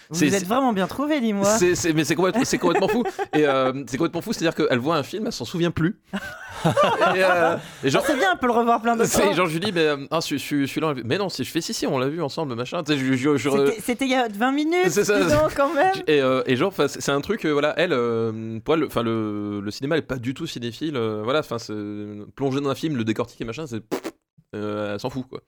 Vous 0.09 0.23
êtes 0.23 0.45
vraiment 0.45 0.71
bien 0.73 0.87
trouvé, 0.87 1.19
dis-moi. 1.19 1.45
c'est, 1.75 1.93
mais 1.93 2.03
c'est 2.03 2.15
complètement, 2.15 2.43
complètement 2.59 2.87
fou. 2.87 3.03
Et 3.33 3.45
euh, 3.47 3.73
c'est 3.87 3.97
complètement 3.97 4.21
fou, 4.21 4.31
c'est-à-dire 4.33 4.55
qu'elle 4.55 4.79
voit 4.79 4.95
un 4.95 5.03
film, 5.03 5.25
elle 5.25 5.31
s'en 5.33 5.45
souvient 5.45 5.71
plus. 5.71 5.99
et, 6.65 7.23
euh, 7.23 7.57
et 7.83 7.89
genre, 7.89 8.03
C'est 8.05 8.15
bien, 8.15 8.27
on 8.33 8.37
peut 8.37 8.45
le 8.47 8.53
revoir 8.53 8.81
plein 8.81 8.95
de 8.95 9.03
fois. 9.03 9.33
genre, 9.33 9.47
je 9.47 9.53
lui 9.53 9.59
dis, 9.59 9.71
mais 9.73 9.81
euh, 9.85 9.97
ah, 10.11 10.21
celui- 10.21 10.39
celui- 10.39 10.67
celui-là, 10.67 10.93
mais 11.03 11.17
non, 11.17 11.27
si 11.29 11.43
je 11.43 11.51
fais 11.51 11.59
si, 11.61 11.73
si, 11.73 11.85
on 11.87 11.97
l'a 11.99 12.07
vu 12.07 12.21
ensemble, 12.21 12.55
machin. 12.55 12.83
Tu 12.83 12.93
sais, 12.93 12.99
je- 12.99 13.13
je- 13.13 13.37
je- 13.37 13.49
C'était- 13.81 14.05
il 14.05 14.11
y 14.11 14.15
a 14.15 14.27
20 14.27 14.51
minutes, 14.51 14.89
C'est 14.89 15.03
ça, 15.05 15.19
dis 15.21 15.29
donc, 15.31 15.53
quand 15.55 15.73
même. 15.73 15.93
et, 16.07 16.21
euh, 16.21 16.43
et 16.45 16.55
genre, 16.55 16.73
c'est 16.87 17.11
un 17.11 17.21
truc, 17.21 17.45
voilà, 17.45 17.73
elle, 17.77 17.91
pour 18.63 18.75
elle, 18.75 18.85
enfin, 18.85 19.03
le, 19.03 19.59
le 19.61 19.71
cinéma, 19.71 19.95
elle 19.95 20.03
est 20.03 20.05
pas 20.05 20.17
du 20.17 20.33
tout 20.33 20.47
cinéphile. 20.47 20.97
voilà, 20.97 21.39
enfin, 21.39 21.57
plonger 22.35 22.61
dans 22.61 22.69
un 22.69 22.75
film, 22.75 22.95
le 22.95 23.03
décortiquer, 23.03 23.43
machin, 23.45 23.65
c'est. 23.67 23.81
Euh, 24.55 24.93
elle 24.93 24.99
s'en 24.99 25.09
fout, 25.09 25.27
quoi. 25.27 25.41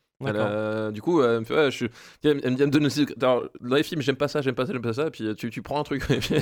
Euh, 0.46 0.92
du 0.92 1.02
coup, 1.02 1.22
elle 1.22 1.40
me 1.42 1.44
fait, 1.44 1.54
ouais, 1.54 1.70
je 1.72 1.76
suis- 1.76 1.90
elle, 2.24 2.36
me- 2.38 2.42
elle 2.46 2.52
me 2.54 2.68
donne 2.68 2.86
aussi. 2.86 3.06
alors, 3.22 3.44
dans 3.60 3.76
les 3.76 3.84
films, 3.84 4.02
j'aime 4.02 4.16
pas 4.16 4.30
ça, 4.30 4.42
j'aime 4.42 4.56
pas 4.56 4.66
ça, 4.66 4.72
j'aime 4.72 4.82
pas 4.82 4.94
ça, 4.94 5.12
puis 5.12 5.28
euh, 5.28 5.34
tu, 5.34 5.50
tu 5.50 5.62
prends 5.62 5.80
un 5.80 5.84
truc. 5.84 6.06
puis- 6.22 6.38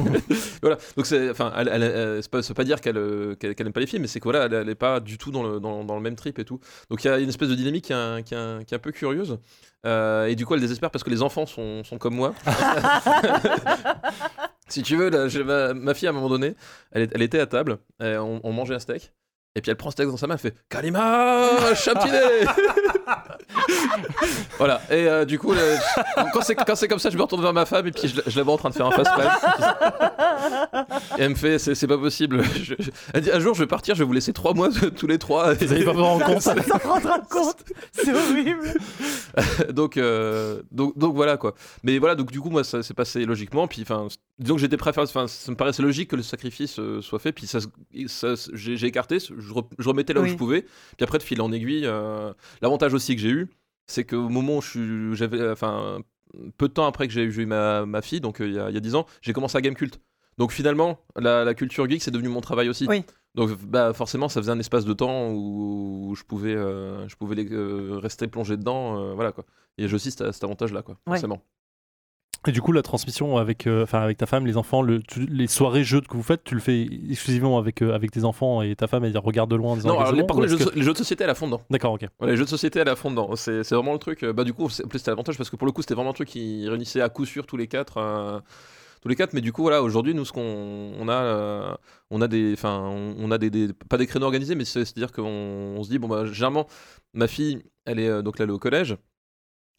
voilà. 0.62 0.78
Donc, 0.98 1.08
c'est, 1.08 1.32
enfin, 1.32 1.52
elle, 1.58 1.68
elle- 1.72 1.82
elle- 1.84 2.22
c'est 2.22 2.30
pas, 2.30 2.42
pas 2.56 2.64
dire 2.64 2.80
qu'elle, 2.82 3.36
qu'elle, 3.40 3.56
qu'elle 3.56 3.66
aime 3.68 3.74
pas 3.74 3.80
les 3.80 3.88
films, 3.88 4.04
mais 4.04 4.08
c'est 4.08 4.20
que 4.20 4.26
voilà, 4.26 4.46
elle, 4.46 4.54
elle 4.54 4.70
est 4.70 4.76
pas 4.76 5.00
du 5.00 5.18
tout 5.18 5.32
dans 5.32 5.42
le, 5.42 5.60
dans, 5.60 5.84
dans 5.84 5.96
le 5.96 6.02
même 6.02 6.16
trip 6.16 6.38
et 6.38 6.46
tout. 6.46 6.60
Donc, 6.92 7.04
il 7.04 7.08
y 7.08 7.10
a 7.10 7.18
une 7.18 7.30
espèce 7.30 7.50
de 7.50 7.56
dynamique 7.56 7.86
qui 7.86 7.94
est, 7.94 7.96
un- 7.96 8.22
qui 8.22 8.36
est 8.36 8.38
un- 8.38 8.64
qui 8.64 8.76
est 8.76 8.78
un 8.78 8.82
peu 8.82 8.92
curieuse. 8.92 9.40
Euh, 9.88 10.28
et 10.28 10.36
du 10.36 10.46
coup, 10.46 10.54
elle 10.54 10.62
désespère 10.62 10.92
parce 10.92 11.04
que 11.04 11.10
les 11.10 11.24
enfants 11.24 11.48
sont, 11.48 11.84
sont 11.84 11.98
comme 11.98 12.14
moi. 12.14 12.36
si 14.68 14.84
tu 14.84 14.96
veux, 14.96 15.10
là, 15.10 15.28
j'ai 15.28 15.44
ma, 15.44 15.74
ma 15.74 15.94
fille 15.94 16.08
à 16.08 16.12
un 16.12 16.14
moment 16.14 16.30
donné, 16.30 16.56
elle, 16.92 17.10
elle 17.14 17.22
était 17.22 17.40
à 17.40 17.48
table, 17.48 17.78
on 18.00 18.54
mangeait 18.54 18.76
un 18.76 18.80
steak. 18.80 19.12
Et 19.56 19.62
puis 19.62 19.70
elle 19.70 19.78
prend 19.78 19.90
le 19.90 19.92
steak 19.92 20.08
dans 20.08 20.18
sa 20.18 20.28
main, 20.28 20.36
elle 20.36 20.40
fait 20.40 20.56
Kalima, 20.70 21.76
chaptiné 21.76 22.20
Voilà, 24.58 24.82
et 24.90 25.08
euh, 25.08 25.26
du 25.26 25.40
coup, 25.40 25.54
le- 25.54 25.78
quand 26.34 26.42
c'est 26.42 26.56
quand 26.56 26.76
c'est 26.76 26.88
comme 26.88 27.00
ça, 27.00 27.10
je 27.10 27.18
me 27.18 27.22
retourne 27.24 27.42
vers 27.42 27.54
ma 27.54 27.66
femme 27.66 27.88
et 27.88 27.92
puis 27.92 28.08
je, 28.08 28.18
la- 28.18 28.24
je 28.28 28.38
la 28.38 28.44
vois 28.44 28.54
en 28.54 28.58
train 28.58 28.70
de 28.70 28.76
faire 28.76 28.86
un 28.86 28.92
fast 28.92 29.10
Et 31.18 31.24
elle 31.24 31.30
me 31.32 31.36
fait 31.36 31.58
C'est 31.60 31.74
c'est 31.76 31.88
pas 31.88 31.98
possible. 31.98 32.44
Je- 32.62 32.76
je- 32.78 32.92
elle 33.14 33.22
dit 33.22 33.32
Un 33.32 33.40
jour, 33.40 33.54
je 33.56 33.60
vais 33.62 33.68
partir, 33.68 33.96
je 33.96 34.00
vais 34.00 34.06
vous 34.06 34.14
laisser 34.14 34.34
trois 34.34 34.54
mois 34.54 34.70
tous 34.98 35.08
les 35.08 35.18
trois. 35.18 35.54
Vous 35.54 35.74
allez 35.74 35.84
pas 35.84 35.94
vous 35.94 36.04
rendre 36.04 36.26
compte 36.26 36.44
rendre. 36.84 37.56
C'est 37.92 38.14
horrible. 38.14 38.74
donc, 39.72 39.98
euh, 39.98 40.62
donc, 40.72 40.98
donc 40.98 41.16
voilà 41.16 41.38
quoi. 41.38 41.56
Mais 41.84 41.98
voilà, 41.98 42.16
donc 42.16 42.32
du 42.32 42.40
coup, 42.40 42.50
moi, 42.50 42.64
ça 42.64 42.84
s'est 42.84 42.94
passé 42.94 43.26
logiquement. 43.26 43.68
Puis, 43.68 43.82
enfin, 43.82 44.08
disons 44.40 44.56
que 44.56 44.62
j'étais 44.62 44.78
prêt 44.78 44.92
à 44.92 44.94
faire. 44.94 45.04
Enfin, 45.04 45.28
ça 45.28 45.52
me 45.52 45.58
paraissait 45.58 45.82
logique 45.84 46.10
que 46.12 46.16
le 46.16 46.24
sacrifice 46.24 46.78
euh, 46.80 47.02
soit 47.02 47.20
fait. 47.20 47.32
Puis, 47.32 47.48
ça, 47.48 47.60
j'ai 48.54 48.86
écarté, 48.86 49.20
je, 49.20 49.54
re- 49.54 49.66
je 49.80 49.90
remettais 49.90 50.14
là 50.14 50.20
où 50.22 50.24
Oui. 50.24 50.30
je 50.30 50.36
pouvais. 50.36 50.62
Puis 50.62 51.04
après, 51.04 51.18
de 51.18 51.24
fil 51.24 51.42
en 51.42 51.52
aiguille, 51.52 51.86
euh, 51.86 52.32
l'avantage 52.62 52.94
aussi 52.94 53.01
que 53.16 53.22
j'ai 53.22 53.30
eu, 53.30 53.50
c'est 53.88 54.06
qu'au 54.06 54.30
moment 54.30 54.58
où 54.60 55.14
j'avais. 55.16 55.50
Enfin, 55.50 56.00
peu 56.58 56.68
de 56.70 56.74
temps 56.74 56.86
après 56.86 57.08
que 57.08 57.14
j'ai 57.14 57.24
eu 57.24 57.46
ma, 57.46 57.86
ma 57.86 58.02
fille, 58.02 58.22
donc 58.22 58.40
euh, 58.40 58.48
il 58.48 58.54
y, 58.54 58.60
a, 58.60 58.70
il 58.70 58.74
y 58.74 58.78
a 58.78 58.80
10 58.80 58.96
ans, 58.96 59.06
j'ai 59.22 59.34
commencé 59.34 59.58
à 59.58 59.62
Game 59.62 59.74
Cult. 59.76 60.00
Donc 60.38 60.52
finalement, 60.54 61.00
la, 61.18 61.44
la 61.44 61.54
culture 61.54 61.90
geek, 61.90 62.02
c'est 62.02 62.10
devenu 62.12 62.30
mon 62.30 62.40
travail 62.42 62.70
aussi. 62.70 62.86
Oui. 62.88 63.04
Donc 63.36 63.52
bah, 63.64 63.92
forcément, 63.94 64.30
ça 64.30 64.40
faisait 64.42 64.52
un 64.52 64.60
espace 64.60 64.86
de 64.86 64.94
temps 64.94 65.30
où, 65.30 66.08
où 66.10 66.16
je 66.16 66.24
pouvais, 66.24 66.56
euh, 66.56 67.06
je 67.10 67.16
pouvais 67.18 67.36
les- 67.36 67.52
euh, 67.52 67.98
rester 68.02 68.28
plongé 68.28 68.56
dedans. 68.58 68.98
euh, 69.00 69.14
voilà 69.14 69.32
quoi. 69.34 69.46
Et 69.78 69.88
j'ai 69.90 69.96
aussi 69.96 70.10
cet, 70.12 70.32
cet 70.32 70.44
avantage-là, 70.44 70.82
quoi, 70.84 70.96
Ouais. 71.08 71.14
forcément. 71.14 71.42
Et 72.48 72.52
du 72.52 72.60
coup, 72.62 72.72
la 72.72 72.82
transmission 72.82 73.38
avec, 73.38 73.68
euh, 73.68 73.84
enfin, 73.84 74.00
avec 74.00 74.18
ta 74.18 74.26
femme, 74.26 74.48
les 74.48 74.58
enfants, 74.58 74.82
le, 74.82 75.04
tu- 75.04 75.28
les 75.28 75.46
soirées 75.46 75.84
jeux 75.84 76.02
que 76.02 76.14
vous 76.18 76.24
faites, 76.24 76.44
tu 76.44 76.56
le 76.56 76.60
fais 76.62 76.88
exclusivement 77.10 77.60
avec, 77.60 77.84
euh, 77.84 77.94
avec 77.94 78.10
tes 78.10 78.24
enfants 78.24 78.64
et 78.64 78.76
ta 78.76 78.88
femme, 78.88 79.04
elle 79.06 79.16
regarde 79.20 79.52
de 79.52 79.56
loin 79.56 79.74
en 79.74 79.76
disant 79.76 79.90
Non, 79.90 80.00
alors, 80.00 80.12
les- 80.14 80.24
par 80.24 80.36
contre, 80.36 80.48
les 80.48 80.58
jeux, 80.58 80.66
que- 80.66 80.76
les 80.76 80.82
jeux 80.82 80.94
de 80.94 80.98
société, 80.98 81.24
elle 81.24 81.30
a 81.30 81.36
fond 81.36 81.46
dedans. 81.46 81.62
D'accord, 81.70 81.94
ok. 81.94 82.02
Ouais, 82.20 82.32
les 82.32 82.38
jeux 82.38 82.46
de 82.46 82.50
société, 82.50 82.80
elle 82.80 82.90
a 82.90 82.96
fond 82.96 83.12
dedans. 83.12 83.36
C'est 83.36 83.64
c'est 83.64 83.76
vraiment 83.76 83.94
le 83.94 84.00
truc. 84.00 84.24
euh, 84.24 84.34
Bah, 84.34 84.44
du 84.44 84.54
coup, 84.54 84.70
c'est- 84.70 84.84
en 84.84 84.88
plus, 84.88 84.98
c'était 84.98 85.12
l'avantage 85.12 85.38
parce 85.38 85.52
que 85.52 85.56
pour 85.56 85.68
le 85.68 85.72
coup, 85.72 85.82
c'était 85.84 85.94
vraiment 85.94 86.10
le 86.10 86.16
truc 86.16 86.30
qui 86.30 86.68
réunissait 86.68 87.02
à 87.02 87.10
coup 87.10 87.26
sûr 87.26 87.46
tous 87.46 87.58
les 87.58 87.68
quatre. 87.68 87.98
euh, 87.98 88.40
tous 89.04 89.08
les 89.08 89.16
quatre, 89.16 89.34
mais 89.34 89.42
du 89.42 89.52
coup, 89.52 89.64
voilà, 89.64 89.82
aujourd'hui, 89.82 90.14
nous, 90.14 90.26
ce 90.26 90.32
qu'on 90.32 90.42
on 91.00 91.10
a, 91.10 91.76
on 92.12 92.22
a 92.22 92.28
des, 92.28 92.54
enfin, 92.54 92.82
on, 92.88 93.16
on 93.20 93.32
a 93.32 93.40
des, 93.40 93.50
des- 93.50 93.70
pas 93.90 93.98
des 93.98 94.06
créneaux 94.06 94.26
organisés, 94.28 94.54
mais 94.54 94.64
c'est- 94.66 94.86
c'est-à-dire 94.86 95.12
qu'on 95.12 95.24
on 95.78 95.82
se 95.84 95.90
dit, 95.90 95.98
bon, 95.98 96.08
bah, 96.08 96.26
généralement, 96.26 96.68
ma 97.16 97.28
fille, 97.28 97.64
elle 97.86 97.98
est 98.00 98.22
donc 98.22 98.38
là, 98.38 98.44
elle 98.44 98.52
est 98.52 98.54
au 98.54 98.60
collège. 98.60 98.96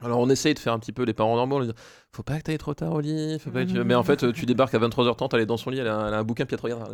Alors 0.04 0.18
on 0.20 0.28
essaye 0.30 0.54
de 0.54 0.58
faire 0.58 0.72
un 0.72 0.78
petit 0.78 0.92
peu 0.92 1.04
les 1.04 1.12
parents 1.14 1.36
normaux, 1.36 1.56
on 1.56 1.58
leur 1.60 1.68
dit 1.68 1.74
faut 2.14 2.22
pas 2.22 2.36
que 2.36 2.42
t'ailles 2.42 2.58
trop 2.58 2.74
tard 2.74 2.92
au 2.92 3.00
lit, 3.00 3.38
faut 3.38 3.50
pas 3.50 3.64
que 3.64 3.70
tu- 3.70 3.84
mais 3.84 3.94
en 3.94 4.02
fait 4.02 4.30
tu 4.32 4.44
débarques 4.44 4.74
à 4.74 4.78
23h30, 4.78 5.30
elle 5.34 5.40
est 5.40 5.46
dans 5.46 5.56
son 5.56 5.70
lit, 5.70 5.78
elle 5.78 5.88
a, 5.88 5.96
un- 5.96 6.08
elle 6.08 6.14
a 6.14 6.18
un 6.18 6.24
bouquin, 6.24 6.44
puis 6.44 6.54
elle 6.56 6.60
te 6.60 6.74
regarde. 6.74 6.92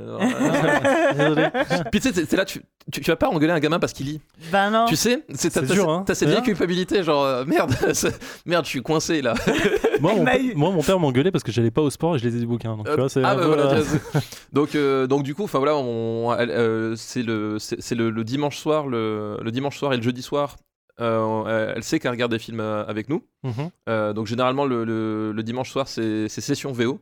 Puis 1.91 2.01
tu 2.01 2.13
sais, 2.13 2.25
c'est- 2.27 2.37
là, 2.37 2.45
tu, 2.45 2.63
tu, 2.93 3.01
tu 3.01 3.11
vas 3.11 3.17
pas 3.17 3.29
engueuler 3.29 3.53
un 3.53 3.59
gamin 3.59 3.79
parce 3.79 3.93
qu'il 3.93 4.07
lit. 4.07 4.21
Bah 4.53 4.71
non. 4.71 4.87
Tu 4.87 4.97
sais, 4.97 5.25
c'est 5.35 5.51
t'as- 5.51 5.61
C'est 5.63 5.67
t'as- 5.69 5.75
dur, 5.75 5.91
hein. 5.91 6.05
T'as 6.07 6.15
cette 6.15 6.29
C'est 6.29 6.35
vieille 6.35 6.45
culpabilité, 6.45 7.03
genre 7.03 7.25
euh, 7.25 7.45
merde, 7.45 7.73
c'est- 7.95 8.17
merde, 8.47 8.65
je 8.65 8.71
suis 8.71 8.83
coincé 8.83 9.23
là. 9.23 9.35
moi, 10.01 10.15
mon, 10.15 10.25
moi, 10.55 10.71
mon 10.71 10.83
père 10.83 10.99
m'engueulait 11.01 11.31
parce 11.33 11.45
que 11.45 11.53
j'allais 11.53 11.71
pas 11.71 11.83
au 11.83 11.91
sport 11.91 12.17
et 12.17 12.19
je 12.19 12.27
lisais 12.27 12.41
des 12.41 12.47
bouquins. 12.47 12.77
Donc, 12.77 12.89
tu 12.89 12.95
vois, 12.97 13.09
c'est 13.09 13.23
ah 13.25 13.35
bah 13.35 13.43
peu, 13.43 13.47
voilà, 13.49 13.73
euh, 13.73 13.85
donc 14.53 14.75
euh, 14.75 15.07
donc 15.07 15.23
du 15.25 15.35
coup, 15.35 15.45
enfin 15.45 15.59
voilà, 15.59 15.75
euh, 15.77 16.95
c'est 16.97 17.23
le 17.23 17.59
le, 17.91 18.11
le 18.11 18.25
dimanche 18.25 18.57
soir, 18.59 18.87
le, 18.87 19.39
le 19.43 19.51
dimanche 19.51 19.77
soir 19.79 19.93
et 19.93 19.97
le 19.97 20.03
jeudi 20.03 20.23
soir. 20.23 20.57
Euh, 21.01 21.73
elle 21.77 21.83
sait 21.85 21.99
qu'elle 21.99 22.11
regarde 22.11 22.33
des 22.33 22.39
films 22.39 22.61
euh, 22.61 22.85
avec 22.87 23.09
nous. 23.09 23.23
mhm. 23.45 23.71
Euh, 23.89 24.13
donc 24.13 24.27
généralement 24.27 24.65
le, 24.67 24.85
le- 24.85 25.33
le 25.33 25.43
dimanche 25.43 25.71
soir 25.71 25.89
c'est 25.89 26.29
session 26.29 26.73
VO. 26.73 27.01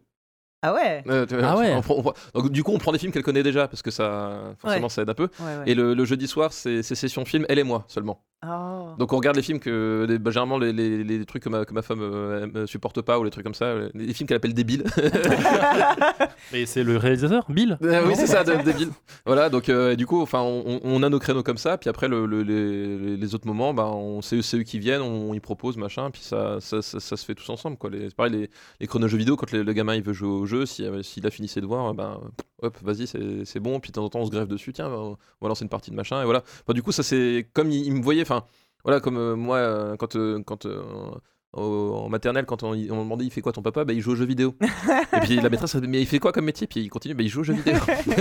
Ah 0.63 0.73
ouais. 0.75 1.05
Euh, 1.09 1.27
Ah 1.45 1.57
ouais. 1.59 1.75
on 1.75 1.83
prend- 1.83 1.95
on 1.97 2.03
prend- 2.03 2.15
donc 2.35 2.51
du 2.51 2.65
coup 2.65 2.73
on 2.73 2.79
prend 2.79 2.91
des 2.93 2.99
films 2.99 3.13
qu'elle 3.13 3.23
connaît 3.23 3.43
déjà 3.43 3.69
parce 3.69 3.83
que 3.83 3.91
ça 3.91 4.55
forcément 4.59 4.85
Ouais. 4.87 4.91
ça 4.91 5.03
aide 5.03 5.11
un 5.11 5.15
peu. 5.15 5.29
Ouais, 5.39 5.45
ouais. 5.59 5.63
Et 5.67 5.75
le, 5.75 5.95
le 5.95 6.05
jeudi 6.05 6.27
soir 6.27 6.53
c'est 6.53 6.83
c'est 6.83 6.95
session 6.95 7.25
film 7.25 7.45
elle 7.49 7.59
et 7.59 7.63
moi 7.65 7.85
seulement. 7.89 8.25
Oh. 8.49 8.89
Donc 8.99 9.13
on 9.13 9.17
regarde 9.17 9.37
les 9.37 9.43
films 9.43 9.59
que 9.59 10.07
les- 10.09 10.19
bah, 10.19 10.31
généralement 10.31 10.59
les, 10.59 10.73
les- 10.73 11.03
les 11.05 11.25
trucs 11.25 11.43
que 11.43 11.49
ma, 11.49 11.65
que 11.65 11.73
ma 11.73 11.83
femme 11.83 12.01
euh, 12.01 12.47
me 12.53 12.67
supporte 12.67 13.01
pas 13.03 13.19
ou 13.19 13.25
les 13.25 13.31
trucs 13.31 13.45
comme 13.45 13.55
ça, 13.55 13.75
les 13.95 14.13
films 14.15 14.27
qu'elle 14.29 14.37
appelle 14.37 14.55
débiles. 14.55 14.85
Et 16.53 16.67
c'est 16.67 16.85
le 16.85 16.97
réalisateur, 16.97 17.45
Bill 17.49 17.77
Euh, 17.83 18.05
oui, 18.07 18.15
c'est 18.17 18.27
ça, 18.27 18.45
débile. 18.45 18.91
Voilà, 19.25 19.49
donc 19.51 19.69
euh, 19.69 19.93
et 19.93 19.97
du 19.97 20.07
coup, 20.07 20.21
enfin, 20.23 20.41
on, 20.41 20.81
on 20.85 21.03
a 21.03 21.09
nos 21.09 21.19
créneaux 21.19 21.43
comme 21.43 21.59
ça, 21.59 21.77
puis 21.79 21.91
après 21.91 22.09
le, 22.09 22.27
le- 22.27 22.43
les, 22.43 23.17
les 23.17 23.35
autres 23.35 23.47
moments, 23.47 23.75
bah, 23.75 23.87
on 23.93 24.23
c'est 24.23 24.37
eux 24.57 24.63
qui 24.63 24.79
viennent, 24.79 25.03
on 25.03 25.35
y 25.35 25.41
propose 25.41 25.77
machin, 25.77 26.11
puis 26.11 26.23
ça, 26.23 26.59
ça, 26.61 26.83
ça, 26.83 27.01
ça 27.01 27.17
se 27.17 27.25
fait 27.25 27.35
tous 27.35 27.49
ensemble 27.51 27.77
quoi. 27.77 27.91
Les- 27.91 28.09
C'est 28.11 28.15
pareil, 28.17 28.33
les, 28.33 28.51
les 28.81 28.87
chronos 28.87 29.09
jeux 29.09 29.19
vidéo, 29.19 29.37
quand 29.37 29.51
le, 29.53 29.63
le 29.63 29.73
gamin 29.73 29.95
il 29.97 30.03
veut 30.03 30.13
jouer 30.13 30.29
au 30.29 30.47
jeu, 30.47 30.67
si, 30.67 30.85
euh, 30.85 31.03
s'il 31.03 31.27
a 31.27 31.31
fini 31.31 31.49
ses 31.49 31.61
devoirs, 31.61 31.93
ben 31.95 32.21
hop, 32.63 32.77
vas-y, 32.83 33.07
c'est 33.07 33.45
c'est 33.45 33.61
bon, 33.61 33.81
puis 33.81 33.91
de 33.91 33.95
temps 33.95 34.05
en 34.05 34.09
temps 34.09 34.21
on 34.21 34.27
se 34.27 34.31
grève 34.31 34.47
dessus, 34.49 34.73
tiens, 34.73 34.89
bah, 34.89 34.97
on 34.99 35.17
va 35.43 35.49
lancer 35.49 35.65
une 35.65 35.69
partie 35.71 35.91
de 35.91 35.97
machin, 35.97 36.23
et 36.23 36.25
voilà. 36.25 36.43
Enfin, 36.63 36.73
du 36.75 36.83
coup, 36.83 36.93
ça 36.93 37.03
c'est 37.03 37.49
comme 37.53 37.71
il, 37.71 37.85
il 37.87 37.95
me 37.95 38.03
voyait, 38.03 38.23
enfin, 38.23 38.36
voilà, 38.85 39.01
comme 39.01 39.17
euh, 39.19 39.37
moi 39.37 39.57
euh, 39.59 39.97
quand 39.97 40.17
euh, 40.17 40.43
quand 40.45 40.67
euh, 40.67 40.83
au- 41.53 41.95
en 42.05 42.09
maternelle, 42.11 42.45
quand 42.45 42.63
on, 42.65 42.71
on 42.73 42.75
me 42.75 42.87
demandait 42.87 43.25
il 43.25 43.31
fait 43.31 43.41
quoi 43.41 43.53
ton 43.53 43.63
papa, 43.63 43.85
bah 43.85 43.93
il 43.95 44.01
joue 44.01 44.13
aux 44.13 44.17
jeux 44.17 44.27
vidéo. 44.27 44.55
et 45.17 45.21
puis 45.21 45.37
la 45.37 45.49
maîtresse, 45.49 45.75
mais 45.77 46.01
il 46.03 46.07
fait 46.07 46.19
quoi 46.19 46.33
comme 46.33 46.45
métier? 46.45 46.67
Puis 46.67 46.81
il 46.81 46.89
continue, 46.91 47.15
bah 47.15 47.23
il 47.23 47.29
joue 47.29 47.41
aux 47.41 47.45
jeux 47.45 47.55
vidéo. 47.55 47.75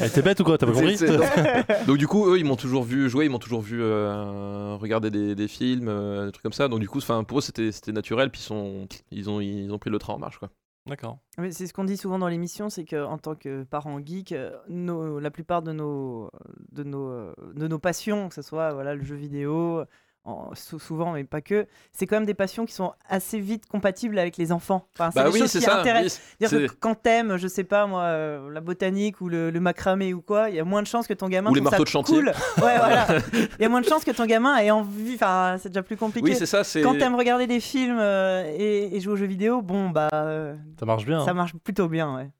Elle 0.00 0.06
était 0.08 0.22
bête 0.22 0.40
ou 0.40 0.44
quoi? 0.44 0.58
T'as 0.58 0.66
pas 0.66 0.72
compris 0.72 0.96
C'est- 0.98 1.06
c'est- 1.06 1.16
donc, 1.16 1.86
donc, 1.86 1.98
du 1.98 2.08
coup, 2.08 2.26
eux, 2.28 2.38
ils 2.38 2.44
m'ont 2.44 2.56
toujours 2.56 2.82
vu 2.82 3.08
jouer, 3.08 3.26
ils 3.26 3.30
m'ont 3.30 3.38
toujours 3.38 3.60
vu 3.60 3.80
euh, 3.80 4.74
regarder 4.80 5.10
des, 5.10 5.34
des 5.34 5.48
films, 5.48 5.88
euh, 5.88 6.26
des 6.26 6.32
trucs 6.32 6.42
comme 6.42 6.52
ça. 6.52 6.68
Donc 6.68 6.80
du 6.80 6.88
coup, 6.88 6.98
enfin, 6.98 7.22
pour 7.24 7.38
eux, 7.38 7.42
c'était 7.42 7.70
c'était 7.72 7.92
naturel. 7.92 8.30
Puis 8.30 8.40
ils, 8.40 8.44
sont, 8.44 8.88
ils, 9.12 9.30
ont, 9.30 9.40
ils 9.40 9.70
ont 9.72 9.78
pris 9.78 9.90
le 9.90 9.98
train 9.98 10.14
en 10.14 10.18
marche, 10.18 10.38
quoi. 10.38 10.50
D'accord. 10.86 11.18
C'est 11.50 11.66
ce 11.66 11.72
qu'on 11.74 11.84
dit 11.84 11.96
souvent 11.96 12.18
dans 12.18 12.28
l'émission, 12.28 12.70
c'est 12.70 12.84
qu'en 12.84 13.18
tant 13.18 13.34
que 13.34 13.64
parents 13.64 14.00
geeks, 14.04 14.32
euh, 14.32 15.20
la 15.20 15.30
plupart 15.30 15.62
de 15.62 15.72
nos, 15.72 16.30
de, 16.72 16.84
nos, 16.84 17.08
euh, 17.08 17.34
de 17.54 17.68
nos 17.68 17.78
passions, 17.78 18.28
que 18.28 18.34
ce 18.34 18.42
soit 18.42 18.72
le 18.94 19.02
jeu 19.02 19.16
vidéo, 19.16 19.84
en- 20.24 20.54
sou- 20.54 20.78
souvent, 20.78 21.12
mais 21.12 21.24
pas 21.24 21.40
que, 21.40 21.66
c'est 21.92 22.06
quand 22.06 22.16
même 22.16 22.26
des 22.26 22.34
passions 22.34 22.66
qui 22.66 22.72
sont 22.74 22.92
assez 23.08 23.40
vite 23.40 23.66
compatibles 23.66 24.18
avec 24.18 24.36
les 24.36 24.52
enfants. 24.52 24.86
Enfin, 24.94 25.10
c'est 25.10 25.20
Bah 25.20 25.26
des 25.28 25.32
oui, 25.34 25.38
choses 25.40 25.50
c'est 25.50 25.58
qui 25.60 25.64
ça. 25.64 25.80
intéressent. 25.80 26.20
oui, 26.20 26.36
C'est-à-dire 26.40 26.68
c'est- 26.70 26.74
que 26.74 26.80
quand 26.80 26.94
t'aimes, 26.94 27.36
je 27.38 27.48
sais 27.48 27.64
pas 27.64 27.86
moi, 27.86 28.02
euh, 28.02 28.50
la 28.50 28.60
botanique 28.60 29.20
ou 29.20 29.28
le, 29.28 29.50
le 29.50 29.60
macramé 29.60 30.12
ou 30.14 30.20
quoi, 30.20 30.50
il 30.50 30.56
y 30.56 30.60
a 30.60 30.64
moins 30.64 30.82
de 30.82 30.86
chances 30.86 31.06
que 31.06 31.14
ton 31.14 31.28
gamin 31.28 31.50
Ou 31.50 31.54
les 31.54 31.60
ça 31.62 31.70
marteaux 31.70 31.84
de 31.84 31.88
chantier. 31.88 32.16
cool. 32.16 32.26
Ouais, 32.26 32.32
voilà. 32.76 33.06
Il 33.58 33.62
y 33.62 33.64
a 33.64 33.68
moins 33.68 33.80
de 33.80 33.86
chances 33.86 34.04
que 34.04 34.10
ton 34.10 34.26
gamin 34.26 34.56
ait 34.58 34.70
envie. 34.70 35.14
Enfin, 35.14 35.56
c'est 35.60 35.70
déjà 35.70 35.82
plus 35.82 35.96
compliqué. 35.96 36.28
Oui, 36.30 36.36
c'est 36.36 36.46
ça. 36.46 36.64
C'est 36.64 36.82
quand 36.82 36.96
t'aimes 36.98 37.14
regarder 37.14 37.46
des 37.46 37.60
films 37.60 37.98
euh, 37.98 38.44
et, 38.56 38.96
et 38.96 39.00
jouer 39.00 39.12
aux 39.14 39.16
jeux 39.16 39.26
vidéo, 39.26 39.62
bon 39.62 39.90
bah 39.90 40.08
euh, 40.12 40.54
Ça 40.78 40.86
marche 40.86 41.04
bien. 41.06 41.24
ça 41.24 41.30
hein. 41.30 41.34
marche 41.34 41.54
plutôt 41.64 41.88
bien, 41.88 42.14
ouais. 42.16 42.30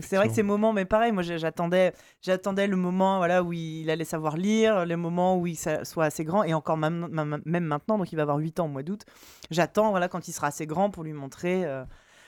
C'est 0.00 0.16
vrai 0.16 0.28
que 0.28 0.34
ces 0.34 0.44
moments, 0.44 0.72
mais 0.72 0.84
pareil, 0.84 1.10
moi 1.10 1.22
j'attendais, 1.24 1.92
j'attendais 2.22 2.68
le 2.68 2.76
moment 2.76 3.16
voilà 3.18 3.42
où 3.42 3.52
il 3.52 3.90
allait 3.90 4.04
savoir 4.04 4.36
lire, 4.36 4.86
le 4.86 4.96
moment 4.96 5.36
où 5.36 5.48
il 5.48 5.56
soit 5.56 6.04
assez 6.04 6.22
grand, 6.24 6.44
et 6.44 6.54
encore 6.54 6.76
même, 6.76 7.08
même 7.44 7.64
maintenant, 7.64 7.98
donc 7.98 8.12
il 8.12 8.16
va 8.16 8.22
avoir 8.22 8.36
8 8.38 8.60
ans 8.60 8.66
au 8.66 8.68
mois 8.68 8.84
d'août. 8.84 9.02
J'attends 9.50 9.90
voilà 9.90 10.06
quand 10.08 10.28
il 10.28 10.32
sera 10.32 10.46
assez 10.46 10.66
grand 10.66 10.90
pour 10.90 11.02
lui 11.02 11.12
montrer. 11.12 11.64
euh, 11.64 11.82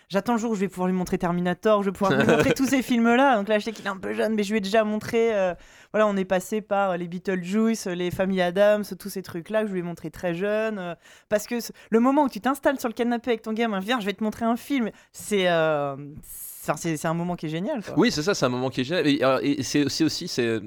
J'attends 0.09 0.33
le 0.35 0.39
jour 0.39 0.51
où 0.51 0.55
je 0.55 0.61
vais 0.61 0.69
pouvoir 0.69 0.89
lui 0.89 0.95
montrer 0.95 1.17
Terminator, 1.17 1.83
je 1.83 1.89
vais 1.89 1.93
pouvoir 1.97 2.19
lui 2.21 2.27
montrer 2.27 2.53
tous 2.57 2.67
ces 2.67 2.83
films-là. 2.83 3.37
Donc 3.37 3.49
là, 3.49 3.59
je 3.59 3.65
sais 3.65 3.73
qu'il 3.73 3.87
est 3.87 3.89
un 3.89 3.97
peu 3.97 4.13
jeune, 4.13 4.35
mais 4.35 4.43
je 4.43 4.51
lui 4.51 4.59
ai 4.59 4.61
déjà 4.61 4.85
montré. 4.85 5.35
euh, 5.35 5.55
voilà, 5.93 6.07
on 6.07 6.17
est 6.19 6.27
passé 6.27 6.61
par 6.61 6.99
les 6.99 7.09
Beetlejuice, 7.09 7.87
les 7.87 8.11
Family 8.11 8.43
Adams, 8.43 8.85
tous 8.99 9.09
ces 9.09 9.23
trucs-là 9.23 9.63
que 9.63 9.69
je 9.69 9.73
lui 9.73 9.81
ai 9.81 9.83
montré 9.85 10.11
très 10.11 10.35
jeune. 10.35 10.79
euh, 10.79 10.95
parce 11.31 11.47
que 11.47 11.55
le 11.91 12.01
moment 12.01 12.25
où 12.25 12.29
tu 12.29 12.43
t'installes 12.43 12.79
sur 12.79 12.89
le 12.91 12.95
canapé 12.95 13.31
avec 13.31 13.41
ton 13.41 13.55
gamin, 13.55 13.79
viens, 13.81 14.01
je 14.01 14.05
vais 14.07 14.13
te 14.13 14.23
montrer 14.23 14.45
un 14.45 14.57
film, 14.57 14.91
c'est 15.13 15.49
euh, 15.49 15.97
c'est- 16.77 17.05
un 17.07 17.15
moment 17.15 17.35
qui 17.37 17.47
est 17.47 17.49
génial. 17.49 17.83
Oui, 17.97 18.11
c'est 18.13 18.23
ça, 18.23 18.35
c'est 18.35 18.47
un 18.47 18.49
moment 18.49 18.71
qui 18.71 18.83
est 18.83 18.85
génial. 18.85 19.07
Et, 19.09 19.23
alors, 19.23 19.41
et 19.43 19.63
c'est 19.63 19.85
aussi, 20.05 20.29
c'est, 20.29 20.61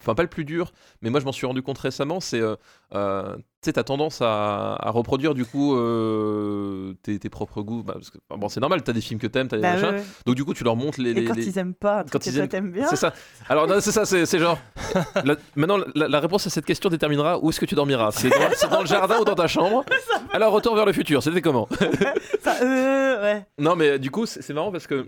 enfin 0.00 0.14
pas 0.14 0.22
le 0.22 0.28
plus 0.28 0.44
dur, 0.44 0.72
mais 1.00 1.08
moi 1.10 1.20
je 1.20 1.24
m'en 1.24 1.32
suis 1.32 1.46
rendu 1.46 1.62
compte 1.62 1.78
récemment, 1.78 2.20
c'est, 2.20 2.40
euh, 2.40 2.56
euh, 2.94 3.36
tu 3.64 3.72
t'as 3.72 3.82
tendance 3.84 4.20
à, 4.22 4.74
à 4.74 4.90
reproduire 4.90 5.34
du 5.34 5.44
coup 5.44 5.76
euh, 5.76 6.94
tes, 7.02 7.18
tes 7.18 7.28
propres 7.28 7.62
goûts, 7.62 7.82
bah, 7.82 7.94
parce 7.94 8.10
que 8.10 8.18
enfin, 8.28 8.38
bon, 8.40 8.48
c'est 8.48 8.60
normal, 8.60 8.82
t'as 8.82 8.92
des 8.92 9.00
films 9.00 9.18
que 9.20 9.26
t'aimes, 9.26 9.48
t'as 9.48 9.56
des 9.56 9.62
Bah, 9.62 9.72
machins, 9.74 9.88
ouais, 9.88 9.94
ouais. 10.00 10.04
donc 10.26 10.34
du 10.36 10.44
coup 10.44 10.54
tu 10.54 10.64
leur 10.64 10.76
montres 10.76 11.00
les, 11.00 11.10
Et 11.10 11.14
les- 11.14 11.24
quand 11.24 11.34
les- 11.34 11.46
ils 11.48 11.58
aiment 11.58 11.74
pas, 11.74 11.98
un 12.00 12.04
truc 12.04 12.12
quand 12.12 12.18
que 12.18 12.28
ils 12.30 12.38
aiment- 12.38 12.48
t'aimes 12.48 12.72
bien. 12.72 12.86
C'est 12.88 12.96
ça. 12.96 13.12
Alors 13.48 13.66
non, 13.66 13.76
c'est 13.80 13.92
ça, 13.92 14.04
c'est 14.06 14.38
genre. 14.38 14.58
la- 15.24 15.36
maintenant, 15.56 15.78
la, 15.94 16.08
la 16.08 16.20
réponse 16.20 16.46
à 16.46 16.50
cette 16.50 16.64
question 16.66 16.90
déterminera 16.90 17.38
où 17.42 17.50
est-ce 17.50 17.60
que 17.60 17.66
tu 17.66 17.74
dormiras. 17.74 18.10
C'est 18.12 18.28
dans, 18.68 18.80
le 18.80 18.86
jardin 18.86 19.18
ou 19.20 19.24
dans 19.24 19.34
ta 19.34 19.46
chambre. 19.46 19.84
Alors 20.32 20.52
retour 20.52 20.74
vers 20.74 20.86
le 20.86 20.92
futur. 20.92 21.22
C'était 21.22 21.40
comment? 21.40 21.68
Ça, 22.42 22.56
euh, 22.62 23.22
ouais. 23.22 23.46
Non, 23.58 23.76
mais 23.76 23.98
du 23.98 24.10
coup, 24.10 24.26
c'est 24.26 24.52
marrant 24.52 24.70
parce 24.72 24.86
que 24.86 25.06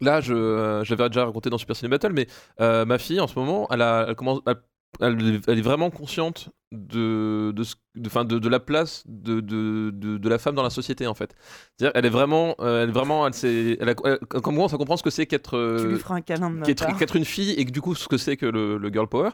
là, 0.00 0.20
je 0.20 0.34
euh, 0.34 0.84
j'avais 0.84 1.08
déjà 1.08 1.24
raconté 1.24 1.48
dans 1.50 1.58
Super 1.58 1.76
Ciné 1.76 1.88
Battle, 1.88 2.12
mais 2.12 2.26
euh, 2.60 2.84
ma 2.84 2.98
fille 2.98 3.20
en 3.20 3.26
ce 3.26 3.38
moment, 3.38 3.66
elle 3.70 3.82
a, 3.82 4.06
elle 4.08 4.14
commence, 4.16 4.40
elle, 4.46 4.56
elle- 5.00 5.40
elle 5.46 5.58
est 5.58 5.62
vraiment 5.62 5.90
consciente 5.90 6.50
de 6.72 7.52
de, 7.54 7.62
ce- 7.64 7.74
de, 7.96 8.08
de, 8.24 8.38
de 8.38 8.48
la 8.48 8.60
place 8.60 9.02
de, 9.06 9.40
de, 9.40 9.90
de, 9.90 10.16
de 10.16 10.28
la 10.28 10.38
femme 10.38 10.54
dans 10.54 10.62
la 10.62 10.70
société 10.70 11.06
en 11.06 11.14
fait. 11.14 11.34
C'est-à-dire, 11.76 11.92
elle 11.94 12.06
est 12.06 12.10
vraiment, 12.10 12.54
euh, 12.60 12.82
elle 12.84 12.90
vraiment, 12.92 13.26
elle, 13.26 13.34
s'est- 13.34 13.76
elle 13.80 13.88
a, 13.90 13.94
elle- 14.04 14.18
comme 14.40 14.54
moi, 14.54 14.68
ça 14.68 14.76
comprend 14.78 14.96
ce 14.96 15.02
que 15.02 15.10
c'est 15.10 15.26
qu'être 15.26 15.50
Tu 15.78 15.86
lui 15.86 15.94
euh, 15.94 15.98
feras 15.98 16.14
un 16.16 16.20
câlin 16.22 16.50
de 16.50 16.56
ma 16.56 16.64
qu'être 16.66 17.16
une 17.16 17.24
fille 17.26 17.50
et 17.52 17.64
que 17.64 17.70
du 17.70 17.80
coup 17.80 17.94
ce 17.94 18.08
que 18.08 18.16
c'est 18.16 18.36
que 18.36 18.46
le, 18.46 18.78
le 18.78 18.88
girl 18.90 19.06
power. 19.08 19.30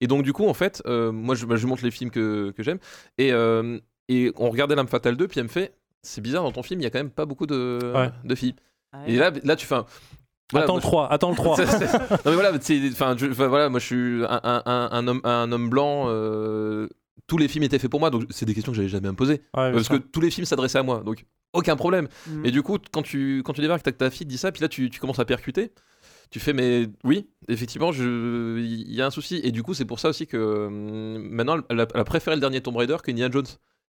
Et 0.00 0.08
donc 0.08 0.24
du 0.24 0.32
coup 0.32 0.46
en 0.48 0.54
fait, 0.54 0.82
euh, 0.86 1.12
moi 1.12 1.34
je, 1.36 1.46
bah, 1.46 1.54
je 1.56 1.62
lui 1.62 1.68
montre 1.68 1.84
les 1.84 1.92
films 1.92 2.10
que, 2.10 2.50
que 2.56 2.62
j'aime 2.64 2.78
et, 3.18 3.32
euh, 3.32 3.78
et 4.08 4.32
on 4.36 4.50
regardait 4.50 4.74
L'âme 4.74 4.88
fatale 4.88 5.16
2 5.16 5.28
puis 5.28 5.38
elle 5.38 5.44
me 5.46 5.48
fait 5.50 5.74
c'est 6.02 6.20
bizarre 6.20 6.42
dans 6.42 6.50
ton 6.50 6.64
film 6.64 6.80
il 6.80 6.82
y 6.82 6.86
a 6.86 6.90
quand 6.90 6.98
même 6.98 7.10
pas 7.10 7.24
beaucoup 7.26 7.46
de, 7.46 7.78
Ouais. 7.94 8.10
de 8.24 8.34
filles. 8.34 8.56
Ouais. 8.92 9.12
Et 9.12 9.16
là 9.16 9.30
là 9.44 9.54
tu 9.54 9.64
fais 9.66 9.76
un- 9.76 9.86
voilà, 10.52 10.64
attends 10.64 10.72
moi, 10.74 10.80
le 10.80 10.82
3, 10.82 11.12
attends 11.12 11.30
le 11.30 11.36
3. 11.36 11.56
c'est- 11.56 11.66
c'est- 11.66 11.92
non 12.10 12.16
mais 12.26 12.34
voilà, 12.34 12.50
enfin, 12.54 13.14
je- 13.18 13.26
enfin, 13.30 13.46
voilà, 13.48 13.68
moi 13.68 13.80
je 13.80 13.86
suis 13.86 14.24
un, 14.28 14.62
un- 14.64 15.06
homme, 15.08 15.20
un 15.24 15.50
homme 15.52 15.68
blanc. 15.70 16.04
euh, 16.08 16.86
tous 17.28 17.38
les 17.38 17.48
films 17.48 17.64
étaient 17.64 17.78
faits 17.78 17.90
pour 17.90 18.00
moi, 18.00 18.10
donc 18.10 18.24
c'est 18.30 18.44
des 18.46 18.52
questions 18.54 18.72
que 18.72 18.76
j'avais 18.76 18.88
jamais 18.88 19.08
à 19.08 19.12
me 19.12 19.16
poser. 19.16 19.42
Ouais, 19.56 19.72
parce 19.72 19.88
que 19.88 19.96
tous 19.96 20.20
les 20.20 20.30
films 20.30 20.44
s'adressaient 20.44 20.78
à 20.78 20.82
moi, 20.82 21.02
donc 21.04 21.24
aucun 21.54 21.76
problème. 21.76 22.08
Mm. 22.26 22.46
Et 22.46 22.50
du 22.50 22.62
coup, 22.62 22.78
quand 22.92 23.02
tu, 23.02 23.42
quand 23.44 23.52
tu 23.52 23.60
débarques, 23.60 23.82
que 23.84 23.90
ta 23.90 24.10
fille 24.10 24.26
dit 24.26 24.38
ça, 24.38 24.50
puis 24.52 24.60
là 24.60 24.68
tu, 24.68 24.90
tu 24.90 25.00
commences 25.00 25.18
à 25.18 25.24
percuter. 25.24 25.72
Tu 26.30 26.40
fais, 26.40 26.52
mais 26.54 26.88
oui, 27.04 27.28
effectivement, 27.48 27.92
je- 27.92 28.58
il 28.58 28.92
y 28.92 29.02
a 29.02 29.06
un 29.06 29.10
souci. 29.10 29.40
Et 29.44 29.52
du 29.52 29.62
coup, 29.62 29.74
c'est 29.74 29.84
pour 29.84 30.00
ça 30.00 30.08
aussi 30.08 30.26
que 30.26 30.36
euh, 30.38 30.68
maintenant, 30.70 31.58
elle 31.68 31.80
a, 31.80 31.86
elle 31.94 32.00
a 32.00 32.04
préféré 32.04 32.36
le 32.36 32.40
dernier 32.40 32.60
Tomb 32.62 32.76
Raider 32.76 32.96
que 33.02 33.10
Indiana 33.10 33.30
Jones. 33.32 33.46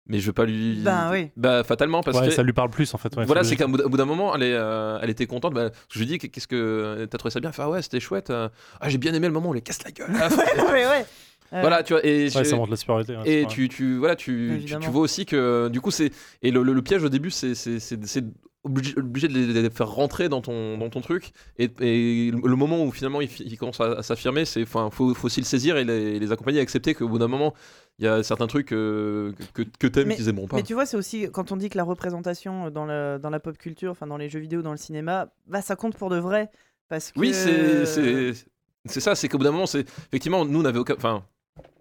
Mais 0.08 0.20
je 0.20 0.26
vais 0.26 0.34
pas 0.34 0.46
lui. 0.46 0.80
Ben 0.84 1.10
oui. 1.12 1.30
Bah, 1.38 1.64
fatalement, 1.64 2.02
parce 2.02 2.18
Ouais, 2.20 2.28
que. 2.28 2.34
ça 2.34 2.44
lui 2.44 2.54
parle 2.54 2.70
plus 2.70 2.94
en 2.94 2.98
fait. 2.98 3.16
ouais, 3.16 3.26
voilà, 3.26 3.44
c'est 3.44 3.56
qu'à 3.56 3.68
bout 3.68 3.78
d'un- 3.78 3.84
au 3.86 3.90
bout 3.90 3.98
d'un 3.98 4.06
moment, 4.06 4.36
elle, 4.36 4.44
est, 4.44 4.54
euh, 4.54 4.98
elle 5.02 5.10
était 5.10 5.28
contente. 5.28 5.54
Bah, 5.54 5.70
je 5.92 6.00
lui 6.00 6.06
dis, 6.06 6.18
qu'est-ce 6.18 6.48
que. 6.48 7.06
T'as 7.10 7.18
trouvé 7.18 7.32
ça 7.32 7.40
bien? 7.40 7.50
Enfin, 7.50 7.68
ouais, 7.68 7.82
c'était 7.82 8.00
chouette. 8.00 8.30
euh, 8.32 8.50
Ah, 8.82 8.90
j'ai 8.90 8.98
bien 8.98 9.14
aimé 9.14 9.28
le 9.28 9.34
moment 9.34 9.48
où 9.50 9.52
on 9.52 9.54
les 9.54 9.62
casse 9.62 9.84
la 9.84 9.92
gueule. 9.92 10.12
fin. 10.14 10.72
ouais, 10.74 10.86
ouais. 10.88 11.06
Euh, 11.54 11.60
voilà, 11.62 11.84
tu 11.84 11.94
vois. 11.94 12.06
Et, 12.06 12.30
je- 12.30 12.44
ça 12.44 12.56
montre 12.56 12.72
la 12.72 12.78
supériorité. 12.78 13.16
et 13.26 13.46
tu, 13.46 13.68
tu, 13.70 13.98
voilà, 13.98 14.16
tu, 14.16 14.64
tu, 14.66 14.90
vois 14.90 15.02
aussi 15.02 15.26
que 15.26 15.68
du 15.70 15.82
coup, 15.82 15.92
c'est. 15.92 16.12
Et 16.42 16.50
le, 16.50 16.64
le- 16.64 16.74
le 16.74 16.82
piège 16.82 17.04
au 17.04 17.10
début, 17.10 17.30
c'est 17.30 17.56
c'est- 17.56 17.80
c'est- 17.80 18.00
c'est 18.06 18.24
obligé, 18.64 18.98
obligé 18.98 19.28
de 19.28 19.34
les, 19.34 19.54
de 19.54 19.60
les 19.60 19.70
faire 19.70 19.90
rentrer 19.90 20.30
dans 20.30 20.42
ton, 20.42 20.78
dans 20.78 20.90
ton 20.90 21.02
truc. 21.02 21.32
Et, 21.58 21.70
et 21.80 22.32
le 22.32 22.56
moment 22.56 22.84
où 22.84 22.92
finalement 22.92 23.22
ils, 23.22 23.30
ils 23.42 23.58
commencent 23.58 23.82
à, 23.82 24.00
à 24.00 24.04
s'affirmer, 24.04 24.46
c'est. 24.46 24.64
Enfin, 24.64 24.90
faut, 24.92 25.14
faut 25.14 25.26
aussi 25.26 25.42
le 25.42 25.46
saisir 25.46 25.78
et 25.78 25.84
les, 25.84 26.20
les 26.20 26.32
accompagner, 26.32 26.60
et 26.60 26.62
accepter 26.62 26.94
qu'au 26.94 27.08
bout 27.08 27.20
d'un 27.20 27.28
moment, 27.28 27.54
il 28.00 28.06
y 28.06 28.08
a 28.08 28.24
certains 28.24 28.48
trucs 28.48 28.72
euh, 28.74 29.34
que, 29.54 29.64
que, 29.64 29.88
t'aimes 29.88 30.14
qu'ils 30.14 30.30
aimeront 30.30 30.48
pas. 30.48 30.58
Mais 30.58 30.64
tu 30.64 30.74
vois, 30.74 30.86
c'est 30.86 30.98
aussi 30.98 31.30
quand 31.32 31.52
on 31.52 31.58
dit 31.58 31.70
que 31.70 31.78
la 31.78 31.84
représentation 31.84 32.70
dans, 32.70 32.86
le, 32.86 33.20
dans 33.22 33.30
la 33.30 33.40
pop 33.40 33.58
culture, 33.58 33.92
enfin 33.92 34.08
dans 34.08 34.18
les 34.18 34.30
jeux 34.30 34.40
vidéo, 34.40 34.62
dans 34.62 34.72
le 34.72 34.78
cinéma, 34.78 35.30
bah 35.48 35.62
ça 35.62 35.76
compte 35.76 35.96
pour 35.96 36.10
de 36.10 36.18
vrai. 36.18 36.50
Parce 36.90 37.12
que... 37.12 37.20
Oui, 37.20 37.34
c'est 37.34 39.00
ça, 39.00 39.16
c'est 39.16 39.30
qu'au 39.30 39.38
bout 39.38 39.44
d'un 39.44 39.52
moment, 39.52 39.68
c'est 39.68 39.88
effectivement, 40.08 40.44
nous 40.44 40.62
on 40.62 40.66
avait 40.66 40.80
aucun, 40.80 40.96
enfin, 40.96 41.24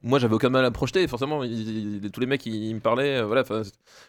moi 0.03 0.19
j'avais 0.19 0.35
aucun 0.35 0.49
mal 0.49 0.65
à 0.65 0.71
me 0.71 0.75
projeter, 0.75 1.07
forcément, 1.09 1.45
il- 1.45 2.03
il- 2.05 2.11
tous 2.11 2.21
les 2.21 2.27
mecs 2.27 2.45
ils, 2.47 2.55
ils 2.71 2.75
me 2.75 2.81
parlaient, 2.81 3.19
euh, 3.19 3.27
voilà, 3.27 3.43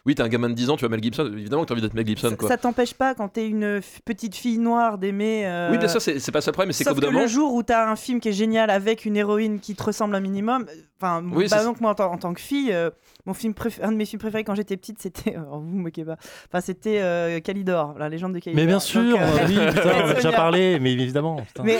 oui, 0.05 0.15
t'es 0.15 0.23
un 0.23 0.29
gamin 0.29 0.49
de 0.49 0.53
10 0.53 0.69
ans, 0.69 0.77
tu 0.77 0.81
vois 0.85 0.89
Mel 0.89 1.03
Gibson, 1.03 1.29
évidemment 1.33 1.63
que 1.63 1.67
t'as 1.67 1.73
envie 1.73 1.81
d'être 1.81 1.93
Mel 1.93 2.07
Gibson, 2.07 2.29
Ça, 2.29 2.35
quoi. 2.37 2.47
ça 2.47 2.57
t'empêche 2.57 2.93
pas 2.93 3.13
quand 3.13 3.27
t'es 3.27 3.47
une 3.47 3.81
petite 4.05 4.35
fille 4.35 4.57
noire 4.57 4.97
d'aimer. 4.97 5.45
euh, 5.45 5.69
Oui, 5.71 5.77
bien 5.77 5.87
sûr, 5.87 6.01
c'est 6.01 6.31
pas 6.31 6.41
ça 6.41 6.51
le 6.51 6.53
problème, 6.53 6.69
mais 6.69 6.73
c'est 6.73 6.85
qu'au 6.85 6.93
bout 6.93 7.01
d'un 7.01 7.11
le 7.11 7.27
jour 7.27 7.53
où 7.53 7.61
t'as 7.63 7.89
un 7.89 7.95
film 7.95 8.19
qui 8.19 8.29
est 8.29 8.33
génial 8.33 8.69
avec 8.69 9.05
une 9.05 9.17
héroïne 9.17 9.59
qui 9.59 9.75
te 9.75 9.83
ressemble 9.83 10.15
un 10.15 10.19
minimum, 10.21 10.65
enfin, 11.01 11.23
Oui, 11.31 11.47
bah 11.49 11.63
donc 11.63 11.81
moi 11.81 11.91
en, 11.91 11.95
tant- 11.95 12.11
en 12.11 12.17
tant 12.17 12.33
que 12.33 12.41
fille, 12.41 12.71
euh, 12.71 12.89
mon 13.25 13.33
film 13.33 13.53
préf- 13.53 13.83
un 13.83 13.91
de 13.91 13.97
mes 13.97 14.05
films 14.05 14.19
préférés 14.21 14.43
quand 14.43 14.55
j'étais 14.55 14.77
petite, 14.77 14.99
c'était, 14.99 15.35
oh, 15.51 15.59
vous 15.59 15.69
vous 15.71 15.77
moquez 15.77 16.05
pas, 16.05 16.15
enfin 16.47 16.61
c'était 16.61 16.99
euh, 17.01 17.39
Calidor, 17.41 17.95
la 17.99 18.07
légende 18.09 18.33
de 18.33 18.39
Calidor. 18.39 18.61
Mais 18.61 18.67
bien 18.67 18.77
Donc, 18.77 18.83
sûr, 18.83 19.17
euh, 19.19 19.45
oui, 19.47 19.57
putain, 19.73 19.89
on 20.05 20.09
a 20.09 20.13
déjà 20.13 20.31
parlé, 20.31 20.79
mais 20.79 20.93
évidemment. 20.93 21.35
putain. 21.37 21.63
Mais 21.63 21.79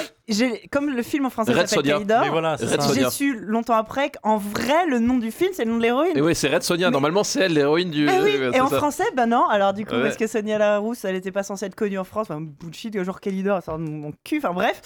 comme 0.71 0.89
le 0.89 1.01
film 1.03 1.25
en 1.25 1.29
français 1.29 1.53
s'appelle. 1.53 1.91
Calidor, 1.91 2.21
Mais 2.21 2.29
voilà, 2.29 2.55
j'ai 2.57 3.09
su 3.09 3.39
longtemps 3.39 3.75
après 3.75 4.00
qu'en 4.09 4.37
vrai 4.37 4.85
le 4.87 4.99
nom 4.99 5.17
du 5.17 5.31
film 5.31 5.51
c'est 5.53 5.65
le 5.65 5.71
nom 5.71 5.77
de 5.77 5.83
l'héroïne. 5.83 6.17
et 6.17 6.21
ouais, 6.21 6.33
c'est 6.33 6.47
Red 6.47 6.63
Sonia, 6.63 6.87
Mais- 6.87 6.91
normalement 6.91 7.23
c'est 7.23 7.41
elle 7.41 7.53
l'héroïne 7.53 7.91
du. 7.91 8.07
Oui, 8.07 8.13
ouais, 8.15 8.33
et 8.47 8.51
c'est 8.53 8.59
en 8.61 8.67
ça. 8.67 8.77
français, 8.77 9.03
bah 9.15 9.25
non. 9.25 9.47
Alors 9.47 9.73
du 9.73 9.85
coup, 9.85 9.95
Ouais. 9.95 10.03
parce 10.03 10.17
que 10.17 10.27
Sonia 10.27 10.57
Larousse, 10.57 11.05
elle 11.05 11.15
était 11.15 11.31
pas 11.31 11.43
censée 11.43 11.65
être 11.65 11.75
connue 11.75 11.97
en 11.99 12.03
France, 12.03 12.27
enfin 12.29 12.41
bullshit, 12.41 13.01
genre 13.03 13.19
Calidor, 13.19 13.61
ça 13.61 13.77
mon 13.77 14.11
cul, 14.23 14.37
enfin 14.39 14.53
bref. 14.53 14.81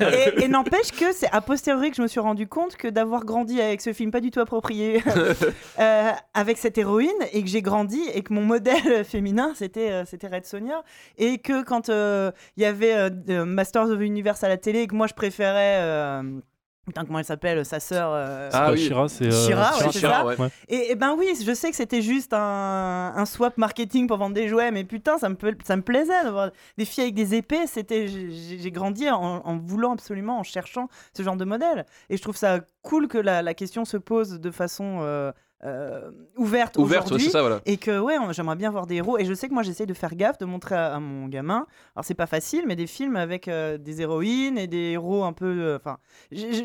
et 0.00 0.44
et 0.44 0.48
n'empêche 0.48 0.90
que 0.92 1.12
c'est 1.12 1.28
a 1.32 1.40
posteriori 1.40 1.90
que 1.90 1.96
je 1.96 2.02
me 2.02 2.06
suis 2.08 2.20
rendu 2.20 2.46
compte 2.46 2.76
que 2.76 2.88
d'avoir 2.88 3.24
grandi 3.24 3.60
avec 3.60 3.80
ce 3.80 3.92
film 3.92 4.10
pas 4.10 4.20
du 4.20 4.30
tout 4.30 4.40
approprié, 4.40 5.02
euh, 5.80 6.10
avec 6.34 6.58
cette 6.58 6.78
héroïne, 6.78 7.10
et 7.32 7.42
que 7.42 7.48
j'ai 7.48 7.62
grandi 7.62 8.02
et 8.14 8.22
que 8.22 8.32
mon 8.32 8.42
modèle 8.42 9.04
féminin 9.04 9.52
c'était 9.54 9.90
euh, 9.90 10.04
c'était 10.04 10.26
Red 10.28 10.44
Sonia, 10.46 10.82
et 11.16 11.38
que 11.38 11.62
quand 11.62 11.88
euh, 11.88 12.30
il 12.56 12.62
y 12.62 12.66
avait 12.66 12.94
euh, 12.94 13.10
euh, 13.30 13.44
Masters 13.44 13.90
of 13.90 13.98
the 13.98 14.02
Universe 14.02 14.42
à 14.44 14.48
la 14.48 14.56
télé 14.56 14.80
et 14.80 14.86
que 14.86 14.94
moi 14.94 15.06
je 15.06 15.14
préférais 15.14 15.76
euh, 15.80 16.22
Putain, 16.88 17.04
comment 17.04 17.18
elle 17.18 17.24
s'appelle 17.24 17.64
Sa 17.64 17.80
sœur. 17.80 18.10
euh, 18.12 18.50
Ah 18.52 18.72
oui. 18.72 18.78
Shira, 18.78 19.08
c'est. 19.08 19.26
euh, 19.26 19.46
Shira, 19.46 19.70
ouais, 19.72 19.76
Shira. 19.78 19.92
c'est 19.92 19.98
Shira, 20.00 20.12
ça. 20.36 20.42
ouais. 20.42 20.48
Et, 20.68 20.90
et 20.92 20.94
ben 20.94 21.14
oui, 21.18 21.28
je 21.44 21.52
sais 21.54 21.70
que 21.70 21.76
c'était 21.76 22.02
juste 22.02 22.32
un, 22.32 23.12
un 23.14 23.24
swap 23.26 23.56
marketing 23.58 24.06
pour 24.06 24.16
vendre 24.16 24.34
des 24.34 24.48
jouets, 24.48 24.70
mais 24.70 24.84
putain, 24.84 25.18
ça 25.18 25.28
me, 25.28 25.36
ça 25.64 25.76
me 25.76 25.82
plaisait 25.82 26.22
d'avoir 26.24 26.50
des 26.76 26.84
filles 26.84 27.04
avec 27.04 27.14
des 27.14 27.34
épées. 27.34 27.66
C'était, 27.66 28.08
j'ai 28.08 28.58
j'ai 28.58 28.70
grandi 28.70 29.08
en, 29.10 29.16
en 29.44 29.56
voulant 29.58 29.92
absolument, 29.92 30.38
en 30.38 30.42
cherchant 30.42 30.88
ce 31.16 31.22
genre 31.22 31.36
de 31.36 31.44
modèle. 31.44 31.86
Et 32.10 32.16
je 32.16 32.22
trouve 32.22 32.36
ça 32.36 32.60
cool 32.82 33.08
que 33.08 33.18
la, 33.18 33.42
la 33.42 33.54
question 33.54 33.84
se 33.84 33.96
pose 33.96 34.40
de 34.40 34.50
façon 34.50 34.98
euh, 35.02 35.30
euh, 35.64 36.10
ouverte, 36.36 36.76
Ouverte, 36.78 37.06
aujourd'hui. 37.06 37.28
voilà. 37.32 37.60
Et 37.66 37.76
que 37.78 37.98
ouais, 37.98 38.14
j'aimerais 38.30 38.54
bien 38.56 38.70
voir 38.70 38.86
des 38.86 38.96
héros. 38.96 39.18
Et 39.18 39.24
je 39.24 39.34
sais 39.34 39.48
que 39.48 39.54
moi 39.54 39.62
j'essaie 39.64 39.86
de 39.86 39.94
faire 39.94 40.14
gaffe, 40.14 40.38
de 40.38 40.44
montrer 40.44 40.76
à, 40.76 40.94
à 40.94 41.00
mon 41.00 41.26
gamin. 41.26 41.66
Alors 41.96 42.04
c'est 42.04 42.14
pas 42.14 42.26
facile, 42.26 42.64
mais 42.66 42.76
des 42.76 42.86
films 42.86 43.16
avec 43.16 43.48
euh, 43.48 43.76
des 43.78 44.00
héroïnes 44.02 44.56
et 44.58 44.66
des 44.68 44.92
héros 44.92 45.24
un 45.24 45.32
peu. 45.32 45.46
euh, 45.46 45.76
Enfin, 45.76 45.98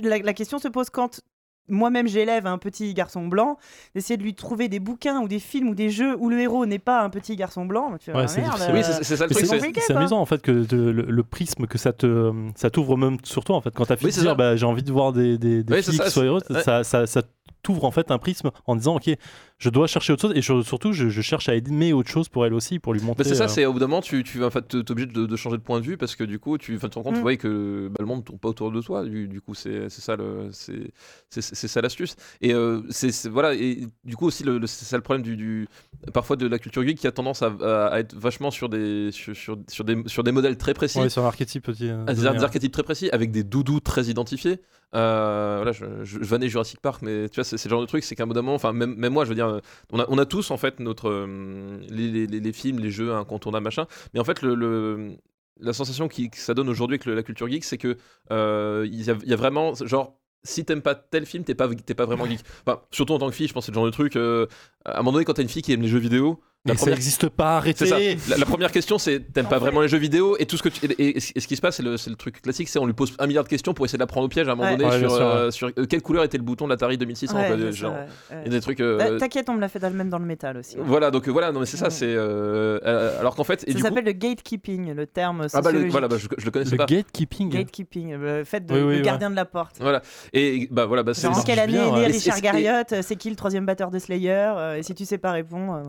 la, 0.03 0.19
la 0.19 0.33
question 0.33 0.59
se 0.59 0.67
pose 0.67 0.89
quand 0.89 1.21
moi-même 1.69 2.07
j'élève 2.09 2.45
un 2.45 2.57
petit 2.57 2.93
garçon 2.93 3.25
blanc, 3.27 3.57
d'essayer 3.95 4.17
de 4.17 4.23
lui 4.23 4.35
trouver 4.35 4.67
des 4.67 4.81
bouquins 4.81 5.21
ou 5.21 5.29
des 5.29 5.39
films 5.39 5.69
ou 5.69 5.75
des 5.75 5.89
jeux 5.89 6.13
où 6.19 6.27
le 6.29 6.37
héros 6.41 6.65
n'est 6.65 6.77
pas 6.77 7.01
un 7.01 7.09
petit 7.09 7.37
garçon 7.37 7.65
blanc. 7.65 7.93
Tu 7.97 8.11
fais, 8.11 8.13
Ouais, 8.17 8.27
c'est 8.27 8.41
euh, 8.41 8.73
Oui, 8.73 8.83
ça 8.83 9.25
le 9.25 9.59
truc. 9.61 9.79
Amusant 9.89 10.19
en 10.19 10.25
fait 10.25 10.41
que 10.41 10.51
de- 10.51 10.91
le, 10.91 11.03
le 11.03 11.23
prisme 11.23 11.65
que 11.65 11.77
ça 11.77 11.93
te 11.93 12.33
ça 12.55 12.69
t'ouvre 12.69 12.97
même 12.97 13.15
sur 13.23 13.45
toi 13.45 13.55
en 13.55 13.61
fait 13.61 13.71
quand 13.73 13.85
t'as 13.85 13.95
fini 13.95 14.11
Oui, 14.11 14.15
de 14.17 14.21
dire 14.21 14.31
ça. 14.31 14.35
bah, 14.35 14.57
j'ai 14.57 14.65
envie 14.65 14.83
de 14.83 14.91
voir 14.91 15.13
des, 15.13 15.37
des, 15.37 15.63
des 15.63 15.73
Oui, 15.73 15.81
c'est 15.81 15.91
filles 15.91 15.99
ça, 15.99 16.03
qui 16.05 16.11
soient 16.11 16.21
c'est- 16.23 16.27
heureuses 16.27 16.43
ouais. 16.49 16.61
ça, 16.63 16.83
ça, 16.83 17.07
ça 17.07 17.21
t'ouvre 17.61 17.85
en 17.85 17.91
fait 17.91 18.11
un 18.11 18.17
prisme 18.17 18.51
en 18.67 18.75
disant 18.75 18.95
ok 18.97 19.09
je 19.57 19.69
dois 19.69 19.87
chercher 19.87 20.11
autre 20.13 20.21
chose 20.23 20.33
et 20.35 20.41
je- 20.41 20.61
surtout 20.63 20.91
je, 20.91 21.07
je 21.07 21.21
cherche 21.21 21.47
à 21.47 21.55
aimer 21.55 21.93
autre 21.93 22.09
chose 22.09 22.27
pour 22.27 22.45
elle 22.45 22.53
aussi 22.53 22.79
pour 22.79 22.93
lui 22.93 22.99
montrer 23.01 23.23
Bah, 23.23 23.29
c'est 23.29 23.35
ça, 23.35 23.45
euh, 23.45 23.47
c'est 23.47 23.65
au 23.65 23.71
bout 23.71 23.79
d'un 23.79 23.87
moment, 23.87 24.01
tu, 24.01 24.21
tu 24.23 24.37
vas 24.39 24.47
en 24.47 24.49
fait, 24.49 24.67
t'es 24.67 24.91
obligé 24.91 25.07
de, 25.07 25.25
de 25.25 25.35
changer 25.37 25.57
de 25.57 25.61
point 25.61 25.79
de 25.79 25.85
vue 25.85 25.95
parce 25.97 26.15
que 26.17 26.25
du 26.25 26.39
coup, 26.39 26.57
tu 26.57 26.77
tu 26.77 26.89
te 26.89 26.95
rends 26.95 27.03
compte 27.03 27.17
Mm. 27.19 27.23
ouais, 27.23 27.37
que 27.37 27.87
bah, 27.89 27.97
le 27.99 28.05
monde 28.05 28.19
ne 28.19 28.23
tourne 28.23 28.39
pas 28.39 28.49
autour 28.49 28.71
de 28.71 28.81
toi. 28.81 29.05
Du, 29.05 29.27
du 29.29 29.39
coup, 29.39 29.53
c'est 29.55 29.89
c'est 29.89 30.01
ça 30.01 30.15
le- 30.17 30.49
c'est 30.51 31.51
ça 31.67 31.81
l'astuce. 31.81 32.15
Et 32.41 32.53
euh, 32.53 32.81
c'est 32.89 33.27
voilà. 33.29 33.53
Et 33.55 33.87
du 34.03 34.15
coup 34.17 34.25
aussi, 34.27 34.43
le, 34.43 34.57
le- 34.57 34.67
c'est 34.67 34.85
ça 34.85 34.97
le 34.97 35.03
problème 35.03 35.23
du, 35.23 35.37
du- 35.37 35.67
parfois 36.13 36.35
de 36.35 36.47
la 36.47 36.59
culture 36.59 36.83
geek 36.85 36.97
qui 36.97 37.07
a 37.07 37.11
tendance 37.13 37.41
à, 37.41 37.53
à- 37.61 37.85
à 37.87 37.99
être 37.99 38.13
vachement 38.15 38.51
sur 38.51 38.67
des 38.69 39.11
sur, 39.11 39.35
sur, 39.35 39.57
sur 39.69 39.83
des 39.85 40.03
sur 40.07 40.23
des 40.23 40.31
modèles 40.33 40.57
très 40.57 40.73
précis. 40.73 40.99
ouais, 40.99 41.09
sur 41.09 41.23
petit 41.71 41.87
euh, 41.89 42.03
Ah, 42.07 42.13
Des, 42.13 42.21
donné, 42.21 42.31
des 42.33 42.37
ouais. 42.39 42.43
archétypes 42.43 42.71
très 42.73 42.83
précis 42.83 43.09
avec 43.11 43.31
des 43.31 43.43
doudous 43.43 43.79
très 43.79 44.05
identifiés. 44.05 44.59
Euh, 44.95 45.55
voilà, 45.57 45.71
je, 45.71 45.85
je, 46.03 46.19
je 46.21 46.25
vannais 46.25 46.49
Jurassic 46.49 46.79
Park, 46.79 47.01
mais 47.01 47.27
tu 47.33 47.41
vois, 47.41 47.43
c'est 47.43 47.63
le 47.63 47.69
genre 47.69 47.81
de 47.81 47.87
truc, 47.87 48.03
c'est 48.03 48.15
qu'à 48.15 48.23
un 48.23 48.27
moment, 48.27 48.53
enfin, 48.53 48.73
même, 48.73 48.95
moi, 49.09 49.25
je 49.25 49.29
veux 49.29 49.35
dire, 49.35 49.59
on 49.91 50.17
a, 50.17 50.25
tous 50.25 50.51
en 50.51 50.57
fait 50.57 50.79
notre 50.79 51.09
euh, 51.09 51.79
les, 51.89 52.53
films, 52.53 52.79
les 52.79 52.91
jeux 52.91 53.13
incontournables, 53.13 53.63
machin. 53.63 53.87
Mais 54.13 54.19
en 54.19 54.23
fait, 54.23 54.41
le, 54.41 55.17
la 55.59 55.73
sensation 55.73 56.07
qui, 56.07 56.29
que 56.29 56.37
ça 56.37 56.53
donne 56.53 56.69
aujourd'hui 56.69 56.95
avec 56.95 57.05
la 57.05 57.23
culture 57.23 57.49
geek, 57.49 57.63
c'est 57.63 57.77
que 57.77 57.97
euh, 58.31 58.87
il 58.89 59.01
y, 59.01 59.09
a, 59.09 59.35
vraiment 59.35 59.73
genre. 59.73 60.19
Si 60.45 60.65
t'aimes 60.65 60.81
pas 60.81 60.93
tel 60.93 61.25
film, 61.25 61.45
t'es 61.45 61.55
pas, 61.55 61.69
pas 61.69 62.05
vraiment 62.05 62.25
geek. 62.25 62.41
Enfin, 62.65 62.81
surtout 62.91 63.13
en 63.13 63.19
tant 63.19 63.29
que 63.29 63.35
fille, 63.35 63.47
je 63.47 63.53
pense 63.53 63.63
que 63.63 63.65
c'est 63.67 63.71
le 63.71 63.75
genre 63.75 63.85
de 63.85 63.91
truc. 63.91 64.15
euh, 64.17 64.45
à 64.85 64.95
un 64.95 64.97
moment 64.97 65.13
donné, 65.13 65.25
quand 65.25 65.33
t'as 65.33 65.41
une 65.41 65.49
fille 65.49 65.61
qui 65.61 65.71
aime 65.71 65.81
les 65.81 65.87
jeux 65.87 65.99
vidéo, 65.99 66.41
la 66.65 66.77
ça 66.77 66.89
n'existe 66.91 67.27
pas 67.27 67.57
arrêtez 67.57 68.17
La, 68.29 68.37
la 68.37 68.45
première 68.45 68.71
question, 68.71 68.97
c'est 68.97 69.19
t'aimes 69.33 69.47
pas 69.49 69.59
vraiment 69.59 69.81
les 69.81 69.89
jeux 69.89 69.97
vidéo 69.97 70.37
et 70.39 70.45
tout 70.45 70.55
ce 70.55 70.63
que 70.63 70.69
tu, 70.69 70.85
et, 70.85 70.91
et- 71.09 71.17
et 71.17 71.39
ce 71.41 71.45
qui 71.47 71.57
se 71.57 71.61
passe, 71.61 71.75
c'est 71.75 71.83
le, 71.83 71.97
c'est 71.97 72.09
le 72.09 72.15
truc 72.15 72.41
classique, 72.41 72.69
c'est 72.69 72.79
on 72.79 72.85
lui 72.85 72.93
pose 72.93 73.13
un 73.19 73.27
milliard 73.27 73.43
de 73.43 73.49
questions 73.49 73.73
pour 73.73 73.85
essayer 73.85 73.97
de 73.97 74.01
la 74.03 74.07
prendre 74.07 74.25
au 74.27 74.29
piège 74.29 74.47
à 74.47 74.53
un 74.53 74.55
moment 74.55 74.69
Ouais. 74.69 74.77
donné 74.77 74.89
Ouais, 74.89 74.99
sur, 74.99 75.11
sûr, 75.11 75.21
euh, 75.25 75.51
sur 75.51 75.67
euh, 75.77 75.85
quelle 75.85 76.01
couleur 76.01 76.23
était 76.23 76.37
le 76.37 76.43
bouton 76.43 76.63
de 76.65 76.69
l'Atari 76.69 76.97
2600. 76.97 77.35
ouais, 77.35 77.47
quoi, 77.47 77.57
c'est 77.57 77.71
genre. 77.73 77.91
ça, 77.93 77.97
ouais, 77.99 78.05
ouais. 78.37 78.41
Il 78.45 78.51
y 78.51 78.55
a 78.55 78.57
des 78.57 78.61
trucs. 78.61 78.79
euh, 78.79 79.17
T'inquiète, 79.19 79.49
on 79.49 79.55
me 79.55 79.59
l'a 79.59 79.67
fait 79.67 79.81
même 79.89 80.09
dans 80.09 80.19
le 80.19 80.25
métal 80.25 80.55
aussi. 80.55 80.77
voilà, 80.79 81.11
donc 81.11 81.27
euh, 81.27 81.31
voilà, 81.31 81.51
non 81.51 81.59
mais 81.59 81.65
c'est 81.65 81.75
ça, 81.77 81.89
c'est 81.89 82.05
euh, 82.05 82.79
euh, 82.85 83.19
alors 83.19 83.35
qu'en 83.35 83.43
fait, 83.43 83.63
et 83.67 83.71
ça 83.71 83.77
du 83.77 83.81
coup, 83.83 83.89
s'appelle 83.89 84.05
le 84.05 84.11
gatekeeping, 84.13 84.93
le 84.93 85.05
terme 85.05 85.47
ah 85.51 85.61
bah 85.61 85.71
le- 85.73 85.89
voilà, 85.89 86.07
bah, 86.07 86.15
je, 86.17 86.27
je 86.37 86.45
le 86.45 86.51
connaissais 86.51 86.71
le 86.71 86.77
pas. 86.77 86.85
gatekeeping 86.85 87.49
Gatekeeping, 87.49 88.15
le 88.15 88.43
fait 88.45 88.61
de 88.65 88.73
Oui, 88.73 88.79
oui, 88.79 88.85
le 88.91 88.95
ouais. 88.97 89.01
gardien 89.01 89.29
de 89.29 89.35
la 89.35 89.43
porte. 89.45 89.75
Voilà, 89.81 90.01
et 90.31 90.69
bah 90.71 90.85
voilà, 90.85 91.03
bah 91.03 91.13
c'est 91.13 91.27
en 91.27 91.43
quelle 91.43 91.59
année 91.59 91.75
est 91.75 91.91
né 91.91 92.05
Richard 92.07 92.39
Garriott 92.39 92.93
C'est 93.01 93.17
qui 93.17 93.29
le 93.29 93.35
troisième 93.35 93.65
batteur 93.65 93.91
de 93.91 93.99
Slayer 93.99 94.53
Et 94.77 94.83
si 94.83 94.95
tu 94.95 95.03
sais 95.03 95.17
pas 95.17 95.33
répondre. 95.33 95.81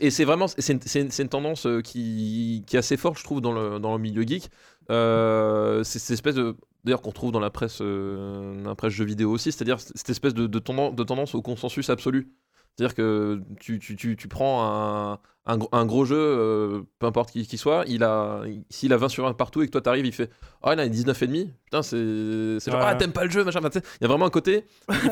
Et 0.00 0.10
c'est 0.10 0.24
vraiment 0.24 0.46
c'est 0.48 1.18
une, 1.20 1.28
tendance 1.28 1.66
euh, 1.66 1.80
qui, 1.80 2.64
qui 2.66 2.76
est 2.76 2.78
assez 2.78 2.96
forte 2.96 3.18
je 3.18 3.24
trouve 3.24 3.40
dans 3.40 3.52
le, 3.52 3.78
dans 3.78 3.92
le 3.96 4.00
milieu 4.00 4.22
geek. 4.22 4.50
Euh, 4.90 5.82
c'est 5.82 5.98
cette 5.98 6.12
espèce 6.12 6.34
de 6.34 6.56
d'ailleurs 6.84 7.00
qu'on 7.00 7.10
retrouve 7.10 7.32
dans 7.32 7.40
la 7.40 7.50
presse 7.50 7.78
euh, 7.80 8.62
dans 8.62 8.68
la 8.70 8.74
presse 8.74 8.92
jeux 8.92 9.04
vidéo 9.04 9.30
aussi 9.30 9.50
c'est 9.50 9.62
à 9.62 9.64
dire 9.64 9.80
cette 9.80 10.10
espèce 10.10 10.34
de, 10.34 10.46
de, 10.46 10.58
tendance, 10.58 10.94
de 10.94 11.04
tendance 11.04 11.34
au 11.34 11.42
consensus 11.42 11.88
absolu 11.88 12.28
c'est 12.76 12.84
à 12.84 12.88
dire 12.88 12.94
que 12.94 13.40
tu, 13.60 13.78
tu, 13.78 13.96
tu, 13.96 14.16
tu 14.16 14.28
prends 14.28 14.64
un, 14.64 15.18
un, 15.46 15.58
gros- 15.58 15.68
un 15.72 15.84
gros 15.86 16.04
jeu 16.04 16.16
euh, 16.18 16.82
peu 16.98 17.06
importe 17.06 17.30
qui, 17.30 17.46
qui 17.46 17.58
soit 17.58 17.84
il 17.86 18.02
a 18.02 18.40
s'il 18.70 18.92
a 18.92 18.96
20 18.96 19.08
sur 19.08 19.24
20 19.24 19.34
partout 19.34 19.62
et 19.62 19.66
que 19.66 19.70
toi 19.72 19.80
t'arrives 19.80 20.06
il 20.06 20.12
fait 20.12 20.30
oh 20.62 20.70
il 20.72 20.80
a 20.80 20.88
19 20.88 21.22
et 21.22 21.26
demi 21.26 21.50
putain 21.66 21.82
c'est 21.82 22.58
c'est 22.60 22.70
genre 22.70 22.80
Ouais. 22.80 22.86
ah 22.88 22.94
t'aimes 22.94 23.12
pas 23.12 23.24
le 23.24 23.30
jeu 23.30 23.44
machin 23.44 23.60
Enfin, 23.62 23.70
il 23.74 24.02
y 24.02 24.04
a 24.04 24.08
vraiment 24.08 24.26
un 24.26 24.30
côté 24.30 24.64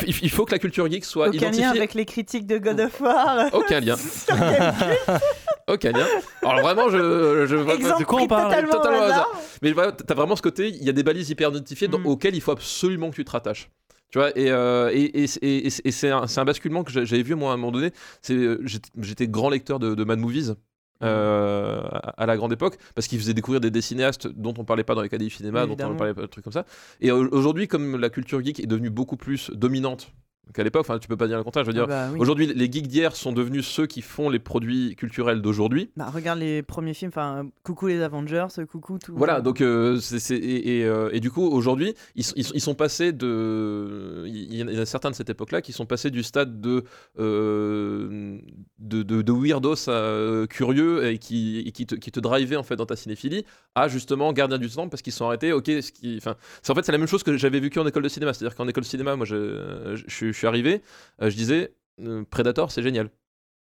il, 0.07 0.31
faut 0.31 0.45
que 0.45 0.53
la 0.53 0.59
culture 0.59 0.91
geek 0.91 1.05
soit 1.05 1.29
Aucun 1.29 1.37
identifiée 1.37 1.65
lien 1.67 1.71
avec 1.73 1.95
les 1.95 2.05
critiques 2.07 2.47
de 2.47 2.59
God 2.59 2.81
of 2.81 3.01
War. 3.01 3.49
aucun 3.53 3.81
lien 3.81 3.97
aucun 5.69 5.93
lien 5.93 6.07
alors 6.43 6.61
vraiment 6.61 6.89
je, 6.89 7.47
je 7.47 7.57
de 7.99 8.05
quoi 8.05 8.23
on 8.23 8.27
parle 8.27 8.49
totalement, 8.51 8.73
Totalement 8.73 8.99
au 8.99 9.03
au 9.03 9.05
hasard. 9.05 9.31
Mais 9.63 9.73
voilà, 9.73 9.93
t'as 9.93 10.15
vraiment 10.15 10.35
ce 10.35 10.43
côté, 10.43 10.69
il 10.69 10.83
y 10.83 10.89
a 10.89 10.93
des 10.93 11.03
balises 11.05 11.31
hyper 11.31 11.51
identifiées 11.51 11.89
dans- 11.89 11.99
Mm. 12.01 12.07
auxquelles 12.07 12.35
il 12.35 12.41
faut 12.41 12.51
absolument 12.51 13.11
que 13.11 13.15
tu 13.17 13.25
te 13.25 13.31
rattaches. 13.31 13.71
Tu 14.13 14.19
vois, 14.19 14.31
et, 14.39 14.51
euh, 14.51 14.91
et, 14.93 15.25
et, 15.25 15.27
et- 15.43 15.67
et- 15.67 15.91
c'est 15.91 16.11
un, 16.11 16.27
un 16.37 16.45
basculement 16.45 16.85
que 16.85 16.93
j'a- 16.93 17.05
j'avais 17.05 17.23
vu 17.23 17.35
moi 17.35 17.51
à 17.51 17.55
un 17.55 17.57
moment 17.57 17.73
donné. 17.73 17.91
Euh, 18.31 18.59
j'étais- 19.01 19.27
grand 19.27 19.49
lecteur 19.51 19.79
de, 19.81 19.95
de 19.95 20.05
Mad 20.05 20.19
Movies. 20.21 20.55
euh, 21.03 21.81
à 21.83 22.23
à 22.23 22.27
la 22.27 22.37
grande 22.37 22.53
époque, 22.53 22.77
parce 22.95 23.09
qu'il 23.09 23.19
faisait 23.19 23.35
découvrir 23.35 23.61
des, 23.61 23.73
des 23.73 23.81
cinéastes 23.81 24.29
dont 24.29 24.55
on 24.59 24.65
parlait 24.65 24.85
pas 24.85 24.95
dans 24.95 25.03
les 25.03 25.09
cadets 25.09 25.29
cinéma, 25.31 25.63
dont 25.67 25.73
on 25.91 25.97
parlait 25.97 26.15
pas 26.15 26.21
de 26.23 26.27
trucs 26.27 26.45
comme 26.45 26.53
ça. 26.53 26.65
Et 27.01 27.11
au- 27.11 27.27
aujourd'hui, 27.33 27.67
comme 27.67 27.97
la 27.99 28.09
culture 28.09 28.41
geek 28.45 28.61
est 28.61 28.67
devenue 28.69 28.91
beaucoup 28.91 29.17
plus 29.17 29.51
dominante 29.51 30.13
qu'à 30.53 30.63
l'époque, 30.65 30.83
enfin, 30.83 30.99
tu 30.99 31.09
peux 31.09 31.17
pas 31.17 31.27
dire 31.29 31.39
le 31.39 31.45
contraire. 31.45 31.65
Je 31.65 31.69
veux 31.71 31.75
dire, 31.75 31.85
Ah 31.85 32.07
bah 32.07 32.09
oui. 32.13 32.19
aujourd'hui, 32.21 32.47
les 32.55 32.71
geeks 32.71 32.87
d'hier 32.89 33.15
sont 33.17 33.33
devenus 33.33 33.67
ceux 33.67 33.87
qui 33.87 34.03
font 34.03 34.29
les 34.31 34.39
produits 34.39 34.95
culturels 34.97 35.41
d'aujourd'hui. 35.43 35.91
Bah, 35.97 36.11
regarde 36.13 36.39
les 36.39 36.63
premiers 36.63 36.95
films, 36.95 37.11
enfin, 37.15 37.49
coucou 37.63 37.87
les 37.89 38.01
Avengers, 38.03 38.47
coucou 38.71 38.99
tout. 38.99 39.15
Voilà, 39.17 39.41
donc 39.41 39.61
euh, 39.61 39.99
et, 40.31 40.79
et, 40.79 40.85
euh, 40.85 41.11
et 41.13 41.21
du 41.21 41.31
coup 41.31 41.43
aujourd'hui 41.47 41.95
ils, 42.15 42.25
sont- 42.25 42.35
ils, 42.37 42.45
sont- 42.45 42.53
ils 42.55 42.61
sont 42.61 42.75
passés 42.75 43.13
de, 43.13 44.25
il 44.27 44.55
y 44.55 44.63
en 44.63 44.69
a 44.83 44.87
certains 44.87 45.11
de 45.11 45.15
cette 45.15 45.31
époque-là 45.31 45.63
qui 45.63 45.73
sont 45.73 45.87
passés 45.87 46.11
du 46.11 46.23
stade 46.23 46.61
de 46.61 46.85
euh, 47.19 48.39
de, 48.79 49.03
de, 49.03 49.23
de 49.23 49.33
weirdos 49.33 49.89
euh, 49.89 50.47
curieux 50.47 51.07
et 51.07 51.19
qui, 51.19 51.61
et 51.67 51.73
qui 51.73 51.87
te, 51.87 51.95
qui 51.95 52.11
te 52.11 52.21
drivaient 52.21 52.57
en 52.57 52.63
fait 52.63 52.77
dans 52.77 52.87
ta 52.87 52.97
cinéphilie 52.97 53.45
à 53.75 53.89
justement 53.89 54.33
gardien 54.33 54.59
du 54.59 54.69
temps 54.69 54.89
parce 54.89 55.03
qu'ils 55.03 55.13
sont 55.13 55.27
arrêtés. 55.27 55.53
Ok, 55.53 55.67
ce 55.67 55.93
qui, 55.93 56.17
enfin, 56.19 56.37
c'est 56.63 56.73
en 56.73 56.75
fait 56.75 56.85
c'est 56.85 56.93
la 56.93 56.99
même 56.99 57.09
chose 57.09 57.23
que 57.23 57.37
j'avais 57.37 57.61
vécu 57.61 57.79
en 57.79 57.87
école 57.87 58.03
de 58.03 58.09
cinéma, 58.09 58.33
c'est-à-dire 58.33 58.57
qu'en 58.57 58.69
école 58.69 58.83
de 58.83 58.89
cinéma, 58.89 59.17
moi 59.17 59.27
je, 59.27 59.95
je, 60.07 60.33
je 60.33 60.42
suis 60.43 60.49
arrivé, 60.49 60.83
euh, 61.21 61.31
je 61.31 61.37
disais 61.37 61.75
euh, 62.01 62.25
Predator 62.29 62.71
c'est 62.73 62.83
génial. 62.83 63.11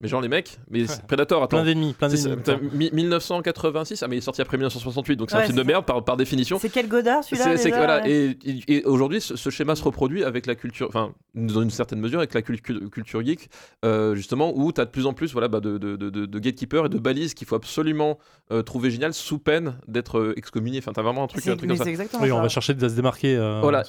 Mais 0.00 0.06
genre 0.06 0.20
les 0.20 0.28
mecs, 0.28 0.60
mais 0.70 0.86
c'est- 0.86 1.04
Predator 1.08 1.42
attends. 1.42 1.56
plein 1.56 1.64
d'ennemis 1.64 1.92
plein 1.92 2.08
d'ennemis 2.08 2.36
putain, 2.36 2.60
mi- 2.72 2.90
1986, 2.92 4.02
ah 4.02 4.06
mais 4.08 4.14
il 4.14 4.18
est 4.18 4.22
sorti 4.22 4.40
après 4.40 4.56
1968, 4.56 5.16
donc 5.16 5.28
c'est 5.30 5.36
un 5.36 5.40
Ouais, 5.40 5.46
film 5.46 5.56
de 5.56 5.62
c'est 5.62 5.66
merde 5.66 5.84
par, 5.84 6.04
par 6.04 6.16
définition. 6.16 6.56
C'est 6.60 6.68
quel 6.68 6.86
Godard 6.86 7.24
celui-là 7.24 7.56
voilà, 7.76 8.02
ouais. 8.02 8.10
et, 8.10 8.38
et- 8.44 8.76
et 8.76 8.84
aujourd'hui, 8.84 9.20
ce, 9.20 9.34
ce 9.36 9.50
schéma 9.50 9.74
se 9.74 9.82
reproduit 9.82 10.22
avec 10.22 10.46
la 10.46 10.54
culture, 10.54 10.86
enfin, 10.86 11.12
dans 11.34 11.62
une 11.62 11.70
certaine 11.70 11.98
mesure, 11.98 12.20
avec 12.20 12.32
la 12.32 12.42
cul- 12.42 12.60
cul- 12.60 12.88
culture 12.90 13.24
geek, 13.26 13.50
euh, 13.84 14.14
justement, 14.14 14.52
où 14.56 14.70
tu 14.72 14.80
as 14.80 14.84
de 14.84 14.90
plus 14.90 15.06
en 15.06 15.14
plus 15.14 15.32
voilà, 15.32 15.48
bah, 15.48 15.58
de, 15.58 15.78
de, 15.78 15.96
de, 15.96 16.10
de- 16.10 16.26
de 16.26 16.38
gatekeepers 16.38 16.86
et 16.86 16.88
de 16.88 16.98
balises 16.98 17.34
qu'il 17.34 17.48
faut 17.48 17.56
absolument 17.56 18.18
euh, 18.52 18.62
trouver 18.62 18.90
génial 18.92 19.12
sous 19.14 19.38
peine 19.40 19.78
d'être 19.88 20.18
euh, 20.18 20.34
excommunié. 20.36 20.78
Enfin, 20.78 20.92
tu 20.92 21.00
as 21.00 21.02
vraiment 21.02 21.24
un 21.24 21.26
truc, 21.26 21.44
un 21.48 21.56
truc 21.56 21.68
comme 21.68 21.76
ça. 21.76 21.84
oui 22.20 22.30
on 22.30 22.40
va 22.40 22.48
chercher 22.48 22.72
à 22.80 22.88
se 22.88 22.94
démarquer 22.94 23.36
euh, 23.36 23.58
Voilà, 23.62 23.82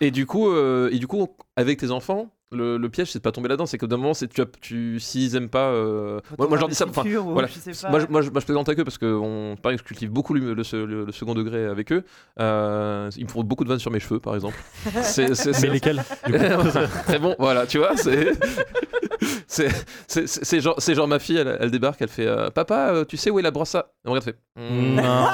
et, 0.00 0.10
du 0.12 0.26
coup, 0.26 0.48
euh, 0.48 0.90
et 0.92 0.98
du 1.00 1.08
coup, 1.08 1.26
avec 1.56 1.78
tes 1.80 1.90
enfants, 1.90 2.30
le, 2.52 2.76
le 2.76 2.88
piège, 2.88 3.10
c'est 3.10 3.18
de 3.18 3.22
pas 3.22 3.32
tomber 3.32 3.48
là-dedans. 3.48 3.66
C'est 3.66 3.76
que 3.78 3.86
d'un 3.86 3.96
moment, 3.96 4.14
c'est 4.14 4.28
tu, 4.60 5.00
s'ils 5.00 5.34
aiment 5.36 5.48
pas. 5.48 5.70
euh, 5.70 6.20
Moi, 6.38 6.46
moi, 6.48 6.56
je 6.56 6.60
leur 6.60 6.68
dis 6.68 6.74
ça. 6.76 6.86
enfin, 6.88 7.02
voilà. 7.04 7.48
je 7.48 7.58
sais 7.58 7.72
pas. 7.82 7.90
Moi, 7.90 8.00
je, 8.00 8.06
moi, 8.08 8.22
je- 8.22 8.30
moi, 8.30 8.40
je 8.40 8.44
plaisante 8.46 8.68
avec 8.68 8.78
eux 8.80 8.84
parce 8.84 8.98
que 8.98 9.06
on, 9.06 9.56
pareil, 9.56 9.78
je 9.78 9.82
cultive 9.82 10.10
beaucoup 10.10 10.32
le, 10.34 10.54
le- 10.54 10.62
le- 10.86 11.04
le 11.06 11.12
second 11.12 11.34
degré 11.34 11.64
avec 11.66 11.90
eux. 11.92 12.04
Euh, 12.40 13.10
ils 13.16 13.24
me 13.24 13.28
font 13.28 13.42
beaucoup 13.42 13.64
de 13.64 13.68
vannes 13.68 13.78
sur 13.80 13.90
mes 13.90 13.98
cheveux, 14.00 14.20
par 14.20 14.34
exemple. 14.34 14.56
C'est- 15.02 15.34
c'est- 15.34 15.46
mais 15.50 15.52
c'est- 15.54 15.68
lesquels 15.70 16.02
Très 17.06 17.18
bon, 17.18 17.34
voilà, 17.38 17.66
tu 17.66 17.78
vois, 17.78 17.96
c'est. 17.96 18.30
C'est 19.46 19.68
c'est- 20.06 20.26
c'est- 20.26 20.60
genre, 20.60 20.74
c'est 20.78 20.94
genre 20.94 21.08
ma 21.08 21.18
fille, 21.18 21.36
elle, 21.36 21.56
elle 21.60 21.70
débarque, 21.70 22.00
elle 22.02 22.08
fait 22.08 22.26
euh, 22.26 22.50
Papa, 22.50 22.88
euh, 22.92 23.04
tu 23.04 23.16
sais 23.16 23.30
où 23.30 23.38
est 23.38 23.42
la 23.42 23.50
brosse 23.50 23.74
à? 23.74 23.92
Elle 24.04 24.12
me 24.12 24.18
regarde, 24.18 24.24
fait. 24.24 24.38
Hmm. 24.56 24.94
Non. 24.96 25.26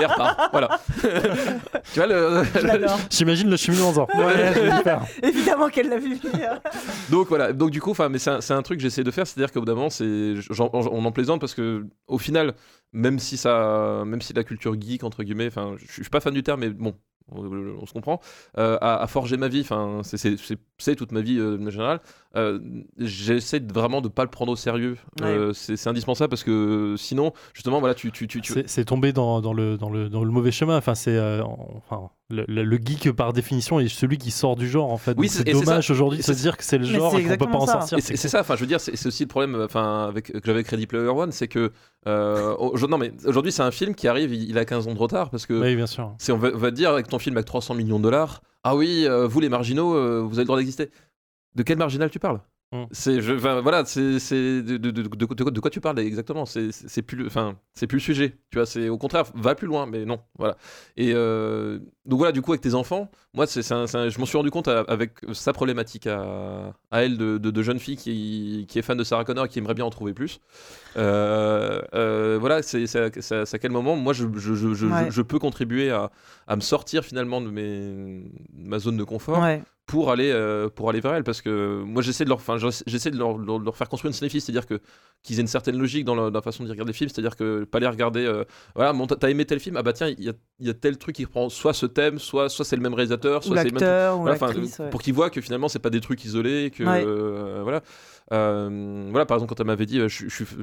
Et 0.00 0.02
elle 0.02 0.06
repart, 0.06 0.50
voilà. 0.52 0.80
tu 1.92 2.00
vois, 2.00 2.06
le, 2.06 2.42
J'adore. 2.60 2.98
j'imagine 3.10 3.50
le 3.50 3.56
cheminement 3.56 3.88
en 3.90 3.92
ouais 4.18 4.52
je 4.54 4.60
vais 4.60 4.70
le 4.76 4.82
faire 4.82 5.02
Évidemment 5.22 5.68
qu'elle 5.68 5.88
l'a 5.88 5.98
vu 5.98 6.14
venir. 6.16 6.60
Donc 7.10 7.28
voilà, 7.28 7.52
donc 7.52 7.70
du 7.70 7.80
coup, 7.80 7.90
enfin, 7.92 8.08
mais 8.08 8.18
c'est 8.18 8.30
un, 8.30 8.40
c'est 8.40 8.54
un 8.54 8.62
truc 8.62 8.78
que 8.78 8.82
j'essaie 8.82 9.04
de 9.04 9.10
faire, 9.10 9.26
c'est-à-dire 9.26 9.52
qu'au 9.52 9.60
bout 9.60 9.66
d'un 9.66 9.74
moment, 9.74 9.90
c'est, 9.90 10.34
j'en- 10.50 10.70
on 10.72 11.04
en 11.04 11.12
plaisante 11.12 11.40
parce 11.40 11.54
que 11.54 11.84
au 12.08 12.18
final, 12.18 12.54
même 12.92 13.18
si 13.18 13.36
ça, 13.36 14.02
même 14.04 14.20
si 14.20 14.32
la 14.32 14.44
culture 14.44 14.74
geek 14.80 15.04
entre 15.04 15.22
guillemets, 15.22 15.46
enfin, 15.46 15.74
je 15.78 15.92
suis 16.02 16.10
pas 16.10 16.20
fan 16.20 16.34
du 16.34 16.42
terme, 16.42 16.60
mais 16.60 16.70
bon, 16.70 16.94
on, 17.32 17.44
on 17.80 17.86
se 17.86 17.92
comprend, 17.92 18.20
euh, 18.58 18.76
a, 18.80 19.02
a 19.02 19.06
forgé 19.06 19.36
ma 19.36 19.48
vie, 19.48 19.60
enfin, 19.60 20.00
c'est- 20.02 20.16
c'est 20.16 20.36
c'est- 20.36 20.58
c'est 20.78 20.96
toute 20.96 21.12
ma 21.12 21.20
vie 21.20 21.38
euh, 21.38 21.58
en 21.60 21.70
général. 21.70 22.00
Euh, 22.36 22.58
j'essaie 22.98 23.60
vraiment 23.72 24.00
de 24.00 24.08
pas 24.08 24.22
le 24.24 24.30
prendre 24.30 24.52
au 24.52 24.56
sérieux. 24.56 24.96
Euh, 25.22 25.52
c'est 25.54 25.86
indispensable 25.88 26.28
parce 26.30 26.44
que 26.44 26.94
sinon, 26.98 27.32
justement, 27.54 27.80
voilà, 27.80 27.94
tu, 27.94 28.12
tu, 28.12 28.28
tu, 28.28 28.40
tu- 28.40 28.52
C'est- 28.66 28.84
tombé 28.84 29.12
dans, 29.12 29.40
dans 29.40 29.52
le, 29.52 29.76
dans, 29.76 29.90
le, 29.90 30.08
dans 30.08 30.22
le 30.22 30.30
mauvais 30.30 30.52
chemin. 30.52 30.76
Enfin, 30.76 30.94
c'est 30.94 31.16
euh, 31.16 31.42
enfin, 31.42 32.10
le, 32.30 32.44
le- 32.46 32.64
le 32.64 32.76
geek 32.76 33.10
par 33.12 33.32
définition 33.32 33.80
est 33.80 33.88
celui 33.88 34.18
qui 34.18 34.30
sort 34.30 34.54
du 34.56 34.68
genre 34.68 34.90
en 34.92 34.98
fait. 34.98 35.14
Oui, 35.18 35.28
c'est- 35.28 35.44
dommage 35.44 35.90
aujourd'hui 35.90 36.18
de 36.18 36.22
se 36.24 36.32
dire 36.32 36.56
que 36.56 36.64
c'est 36.64 36.78
le 36.78 36.84
genre 36.84 37.16
et 37.18 37.22
qu'on 37.24 37.36
peut 37.36 37.50
pas 37.50 37.56
en 37.58 37.66
sortir. 37.66 37.98
C'est 38.00 38.16
ça, 38.16 38.40
enfin, 38.40 38.54
je 38.56 38.60
veux 38.60 38.66
dire, 38.66 38.80
c'est 38.80 39.06
aussi 39.06 39.22
le 39.24 39.28
problème 39.28 39.60
enfin, 39.64 40.06
avec, 40.08 40.26
que 40.32 40.40
j'avais 40.44 40.58
avec 40.58 40.68
Ready 40.68 40.86
Player 40.86 41.08
One, 41.08 41.32
c'est 41.32 41.48
que. 41.48 41.72
euh, 42.06 42.54
non, 42.88 42.98
mais 42.98 43.12
aujourd'hui, 43.24 43.50
c'est 43.52 43.62
un 43.62 43.70
film 43.70 43.94
qui 43.94 44.08
arrive, 44.08 44.32
il, 44.34 44.48
il 44.50 44.58
a 44.58 44.64
15 44.64 44.88
ans 44.88 44.94
de 44.94 44.98
retard 44.98 45.30
parce 45.30 45.46
que. 45.46 45.54
Oui, 45.60 45.74
bien 45.74 45.86
sûr. 45.86 46.14
C'est, 46.18 46.32
on, 46.32 46.38
va, 46.38 46.50
on 46.54 46.58
va 46.58 46.70
te 46.70 46.76
dire 46.76 46.90
avec 46.90 47.08
ton 47.08 47.18
film 47.18 47.36
avec 47.36 47.46
300 47.46 47.74
millions 47.74 47.98
de 47.98 48.04
dollars, 48.04 48.42
ah 48.64 48.76
oui, 48.76 49.04
euh, 49.06 49.26
vous 49.26 49.40
les 49.40 49.48
marginaux, 49.48 49.94
euh, 49.94 50.20
vous 50.20 50.34
avez 50.34 50.42
le 50.42 50.46
droit 50.46 50.58
d'exister. 50.58 50.90
De 51.56 51.62
quel 51.64 51.78
marginal 51.78 52.10
tu 52.10 52.18
parles 52.20 52.40
Mm. 52.72 52.84
C'est, 52.90 53.20
je, 53.20 53.32
voilà, 53.32 53.84
c'est, 53.84 54.18
c'est 54.18 54.60
de, 54.60 54.76
de, 54.76 54.90
de, 54.90 55.60
quoi- 55.60 55.70
tu 55.70 55.80
parles 55.80 56.00
exactement 56.00 56.44
C'est, 56.46 57.02
plus, 57.02 57.16
le- 57.16 57.26
enfin, 57.26 57.56
c'est 57.74 57.86
plus 57.86 57.98
le 57.98 58.02
sujet. 58.02 58.38
Tu 58.50 58.58
vois, 58.58 58.66
c'est 58.66 58.88
au 58.88 58.98
contraire, 58.98 59.24
va 59.34 59.54
plus 59.54 59.68
loin, 59.68 59.86
mais 59.86 60.04
non, 60.04 60.18
voilà. 60.36 60.56
Et 60.96 61.12
euh, 61.14 61.78
donc 62.06 62.18
voilà, 62.18 62.32
du 62.32 62.42
coup, 62.42 62.50
avec 62.52 62.62
tes 62.62 62.74
enfants, 62.74 63.08
moi, 63.34 63.46
c'est, 63.46 63.70
un- 63.72 63.84
un- 63.94 64.08
je 64.08 64.18
m'en 64.18 64.26
suis 64.26 64.36
rendu 64.36 64.50
compte 64.50 64.66
à- 64.66 64.80
avec 64.88 65.12
sa 65.32 65.52
problématique 65.52 66.08
à, 66.08 66.74
à 66.90 67.04
elle 67.04 67.16
de 67.16 67.62
jeune 67.62 67.78
fille 67.78 67.96
qui, 67.96 68.66
qui 68.68 68.80
est 68.80 68.82
fan 68.82 68.98
de 68.98 69.04
Sarah 69.04 69.24
Connor 69.24 69.44
et 69.44 69.48
qui 69.48 69.60
aimerait 69.60 69.74
bien 69.74 69.84
en 69.84 69.90
trouver 69.90 70.12
plus. 70.12 70.40
Euh, 70.96 71.80
euh, 71.94 72.36
voilà, 72.40 72.62
c'est, 72.62 72.86
c'est, 72.86 73.00
à- 73.32 73.44
c'est 73.46 73.58
quel 73.58 73.70
moment 73.70 73.96
moi 73.96 74.12
je, 74.12 74.26
je, 74.36 74.54
je, 74.54 74.74
je, 74.74 74.86
Ouais. 74.86 75.08
je 75.10 75.22
peux 75.22 75.38
contribuer 75.38 75.90
à, 75.90 76.10
à 76.46 76.56
me 76.56 76.60
sortir 76.60 77.04
finalement 77.04 77.40
de, 77.40 77.48
mes, 77.50 78.22
de 78.52 78.68
ma 78.68 78.78
zone 78.78 78.96
de 78.96 79.04
confort 79.04 79.40
Ouais. 79.42 79.62
pour 79.86 80.10
aller 80.10 80.30
euh, 80.32 80.68
pour 80.68 80.88
aller 80.90 81.00
vers 81.00 81.14
elle 81.14 81.22
parce 81.24 81.42
que 81.42 81.82
moi 81.84 82.02
j'essaie 82.02 82.24
de 82.24 82.28
leur 82.30 82.38
enfin 82.38 82.56
j'essaie 82.86 83.10
de 83.10 83.18
leur, 83.18 83.36
leur, 83.36 83.58
leur 83.58 83.76
faire 83.76 83.88
construire 83.88 84.08
une 84.10 84.14
cinéphile 84.14 84.40
c'est-à-dire 84.40 84.66
que 84.66 84.80
qu'ils 85.22 85.38
aient 85.38 85.42
une 85.42 85.46
certaine 85.48 85.78
logique 85.78 86.04
dans, 86.04 86.14
la- 86.14 86.30
dans 86.30 86.38
la 86.38 86.42
façon 86.42 86.64
de 86.64 86.70
regarder 86.70 86.90
les 86.92 86.96
films 86.96 87.10
c'est-à-dire 87.10 87.36
que 87.36 87.64
pas 87.64 87.78
les 87.80 87.86
regarder 87.88 88.24
euh, 88.24 88.44
voilà 88.74 88.92
t'as 89.20 89.28
aimé 89.28 89.44
tel 89.44 89.60
film 89.60 89.76
ah 89.76 89.82
bah 89.82 89.92
tiens 89.92 90.08
il 90.08 90.24
y 90.24 90.28
a, 90.28 90.32
il 90.60 90.66
y 90.66 90.70
a 90.70 90.74
tel 90.74 90.96
truc 90.98 91.16
qui 91.16 91.24
reprend 91.24 91.48
soit 91.50 91.72
ce 91.74 91.86
thème 91.86 92.18
soit 92.18 92.48
soit 92.48 92.64
c'est 92.64 92.76
le 92.76 92.82
même 92.82 92.94
réalisateur 92.94 93.40
Ou 93.42 93.48
soit 93.48 93.56
c'est 93.58 93.64
le 93.70 93.78
même 93.78 94.16
voilà, 94.18 94.38
ouais. 94.38 94.90
pour 94.90 95.02
qu'ils 95.02 95.14
voient 95.14 95.30
que 95.30 95.40
finalement 95.40 95.68
c'est 95.68 95.78
pas 95.78 95.90
des 95.90 96.00
trucs 96.00 96.24
isolés 96.24 96.70
que 96.74 96.82
Ouais. 96.84 97.04
euh, 97.06 97.60
voilà 97.62 97.82
voilà 98.30 99.26
par 99.26 99.36
exemple 99.36 99.50
quand 99.50 99.60
elle 99.60 99.66
m'avait 99.66 99.86
dit 99.86 100.00
euh, 100.00 100.08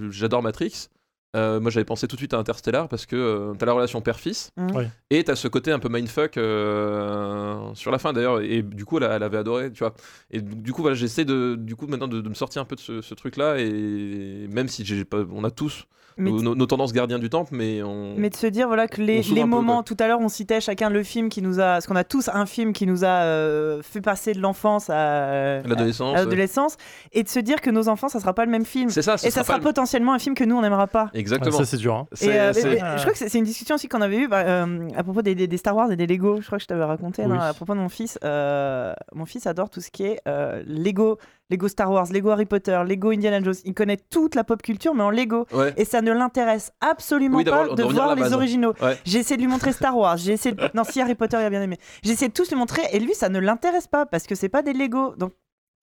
j'adore 0.09 0.43
Matrix 0.43 0.89
euh, 1.35 1.59
moi 1.59 1.71
j'avais 1.71 1.85
pensé 1.85 2.07
tout 2.07 2.15
de 2.15 2.19
suite 2.19 2.33
à 2.35 2.37
Interstellar 2.37 2.87
parce 2.87 3.07
que 3.07 3.15
euh, 3.15 3.53
t'as 3.57 3.65
la 3.65 3.73
relation 3.73 4.01
père-fils. 4.01 4.51
Ouais. 4.75 4.87
et 5.09 5.23
t'as 5.23 5.35
ce 5.35 5.47
côté 5.47 5.71
un 5.71 5.79
peu 5.79 5.89
mindfuck 5.89 6.37
euh, 6.37 7.73
sur 7.73 7.89
la 7.89 7.97
fin 7.97 8.13
d'ailleurs 8.13 8.41
et 8.41 8.61
du 8.61 8.85
coup 8.85 8.97
elle, 8.97 9.23
avait 9.23 9.37
adoré 9.37 9.71
tu 9.71 9.79
vois 9.79 9.95
et 10.29 10.41
du 10.41 10.73
coup 10.73 10.83
voilà 10.83 10.95
j'essaie 10.95 11.25
de 11.25 11.55
du 11.57 11.75
coup 11.75 11.87
maintenant 11.87 12.07
de, 12.07 12.21
de 12.21 12.29
me 12.29 12.35
sortir 12.35 12.61
un 12.61 12.65
peu 12.65 12.75
de 12.75 13.01
ce, 13.01 13.13
truc 13.15 13.37
là 13.37 13.55
et 13.57 14.47
même 14.51 14.67
si 14.67 14.85
j'ai 14.85 15.05
pas 15.05 15.23
on 15.31 15.43
a 15.43 15.49
tous 15.49 15.85
nos, 16.17 16.41
nos- 16.41 16.55
nos 16.55 16.65
tendances 16.65 16.93
gardiens 16.93 17.19
du 17.19 17.29
temple 17.29 17.49
mais 17.55 17.81
on 17.83 18.15
Mais 18.17 18.29
de 18.29 18.35
se 18.35 18.47
dire 18.47 18.67
voilà 18.67 18.87
que 18.87 19.01
les, 19.01 19.21
les 19.21 19.41
peu, 19.41 19.47
moments, 19.47 19.83
tout 19.83 19.97
à 19.99 20.07
l'heure 20.07 20.19
on 20.19 20.29
citait 20.29 20.61
chacun 20.61 20.89
le 20.89 21.03
film 21.03 21.29
qui 21.29 21.41
nous 21.41 21.59
a, 21.59 21.73
parce 21.73 21.87
qu'on 21.87 21.95
a 21.95 22.03
tous 22.03 22.29
un 22.33 22.45
film 22.45 22.73
qui 22.73 22.85
nous 22.87 23.03
a 23.03 23.23
euh, 23.23 23.81
fait 23.81 24.01
passer 24.01 24.33
de 24.33 24.39
l'enfance 24.41 24.89
à, 24.89 25.59
à 25.59 25.61
l'adolescence 25.63 26.73
ouais. 26.75 27.09
et 27.13 27.23
de 27.23 27.29
se 27.29 27.39
dire 27.39 27.61
que 27.61 27.69
nos 27.69 27.87
enfants 27.89 28.09
ça 28.09 28.19
sera 28.19 28.33
pas 28.33 28.45
le 28.45 28.51
même 28.51 28.65
film, 28.65 28.89
c'est 28.89 29.01
ça 29.01 29.17
ce 29.17 29.27
et 29.27 29.31
ça 29.31 29.43
sera 29.43 29.57
le- 29.57 29.63
potentiellement 29.63 30.13
un 30.13 30.19
film 30.19 30.35
que 30.35 30.43
nous 30.43 30.55
on 30.55 30.61
n'aimera 30.61 30.87
pas. 30.87 31.05
Ouais, 31.13 31.19
exactement 31.19 31.57
ça, 31.57 31.65
c'est 31.65 31.77
dur. 31.77 31.95
hein. 31.95 32.07
Et, 32.21 32.29
euh, 32.29 32.51
mais- 32.55 32.61
je 32.79 33.01
crois 33.01 33.11
que 33.11 33.17
c'est 33.17 33.29
c'est 33.29 33.37
une 33.39 33.45
discussion 33.45 33.75
aussi 33.75 33.87
qu'on 33.87 34.01
avait 34.01 34.17
eue 34.17 34.27
bah, 34.27 34.39
euh, 34.45 34.87
à 34.95 35.03
propos 35.03 35.21
des, 35.21 35.35
des- 35.35 35.47
des 35.47 35.57
Star 35.57 35.75
Wars 35.75 35.91
et 35.91 35.95
des 35.95 36.07
Lego. 36.07 36.39
Je 36.41 36.45
crois 36.45 36.57
que 36.57 36.63
je 36.63 36.67
t'avais 36.67 36.83
raconté 36.83 37.23
Oui. 37.23 37.29
non, 37.29 37.39
à 37.39 37.53
propos 37.53 37.73
de 37.73 37.79
mon 37.79 37.89
fils. 37.89 38.17
Euh, 38.23 38.93
mon 39.13 39.25
fils 39.25 39.47
adore 39.47 39.69
tout 39.69 39.81
ce 39.81 39.89
qui 39.91 40.03
est 40.03 40.19
euh, 40.27 40.61
Lego, 40.67 41.17
Lego 41.49 41.67
Star 41.67 41.91
Wars, 41.91 42.07
Lego 42.11 42.29
Harry 42.31 42.45
Potter, 42.45 42.81
Lego 42.87 43.11
Indiana 43.11 43.41
Jones. 43.43 43.55
Il 43.65 43.73
connaît 43.73 43.97
toute 43.97 44.33
la 44.35 44.43
pop 44.43 44.61
culture, 44.61 44.93
mais 44.95 45.03
en 45.03 45.09
Lego. 45.11 45.45
ouais 45.51 45.73
Et 45.77 45.85
ça 45.85 46.01
ne 46.01 46.11
l'intéresse 46.11 46.71
absolument 46.81 47.37
Oui, 47.37 47.43
pas 47.43 47.67
de 47.67 47.83
voir 47.83 48.15
les 48.15 48.33
originaux. 48.33 48.73
Ouais. 48.81 48.97
J'ai 49.05 49.19
essayé 49.19 49.35
de 49.37 49.41
lui 49.41 49.49
montrer 49.49 49.71
Star 49.73 49.95
Wars. 49.97 50.17
J'ai 50.17 50.33
essayé. 50.33 50.55
de- 50.55 50.61
Non, 50.73 50.83
si 50.83 50.99
Harry 51.01 51.15
Potter, 51.15 51.37
il 51.39 51.45
a 51.45 51.49
bien 51.49 51.61
aimé. 51.61 51.77
J'ai 52.03 52.13
essayé 52.13 52.29
de 52.29 52.33
tous 52.33 52.49
lui 52.49 52.57
montrer, 52.57 52.81
et 52.91 52.99
lui, 52.99 53.13
ça 53.13 53.29
ne 53.29 53.39
l'intéresse 53.39 53.87
pas 53.87 54.05
parce 54.05 54.25
que 54.25 54.35
c'est 54.35 54.49
pas 54.49 54.61
des 54.61 54.73
Lego. 54.73 55.13
Donc 55.17 55.33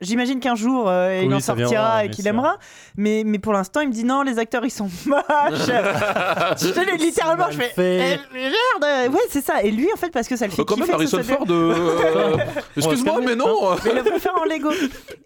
J'imagine 0.01 0.41
qu'un 0.41 0.55
jour 0.55 0.89
euh, 0.89 1.21
il 1.23 1.29
Oui, 1.29 1.35
en 1.35 1.41
sortira 1.41 1.69
viendra, 1.69 2.05
et 2.07 2.09
qu'il 2.11 2.27
aimera, 2.27 2.57
mais, 2.97 3.23
mais 3.27 3.39
pour 3.39 3.53
l'instant 3.53 3.81
il 3.83 3.89
me 3.89 3.93
dit 3.93 4.05
non, 4.05 4.23
les 4.23 4.39
acteurs 4.39 4.65
ils 4.65 4.71
sont 4.71 4.89
moches. 5.07 5.21
je 5.67 6.73
te 6.73 6.81
l'ai 6.81 6.97
littéralement, 6.97 7.51
je 7.51 7.59
fais. 7.59 8.19
Eh, 8.33 8.35
merde 8.35 9.13
Ouais, 9.15 9.21
c'est 9.29 9.45
ça. 9.45 9.63
Et 9.63 9.71
lui 9.71 9.89
en 9.93 9.97
fait, 9.97 10.11
parce 10.11 10.27
que 10.27 10.37
ça 10.37 10.47
le 10.47 10.53
fait 10.53 10.65
quand 10.65 10.77
même 10.79 10.87
que 10.87 10.93
ce 11.07 11.17
Harrison 11.17 11.23
Ford 11.23 11.45
euh, 11.51 12.37
excuse-moi 12.79 13.21
mais 13.25 13.37
non 13.37 13.75
mais 13.85 13.91
il 13.91 13.97
le 13.97 14.03
préfère 14.05 14.39
en 14.39 14.45
Lego. 14.45 14.71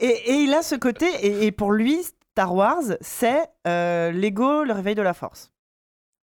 Et, 0.01 0.07
et 0.07 0.35
il 0.43 0.53
a 0.53 0.63
ce 0.63 0.75
côté, 0.75 1.07
et, 1.23 1.47
et 1.47 1.53
pour 1.53 1.71
lui, 1.71 1.99
Star 2.33 2.53
Wars, 2.53 2.83
c'est 3.01 3.47
euh, 3.69 4.11
Lego, 4.11 4.65
le 4.65 4.73
réveil 4.73 4.97
de 4.97 5.03
la 5.03 5.15
force. 5.15 5.53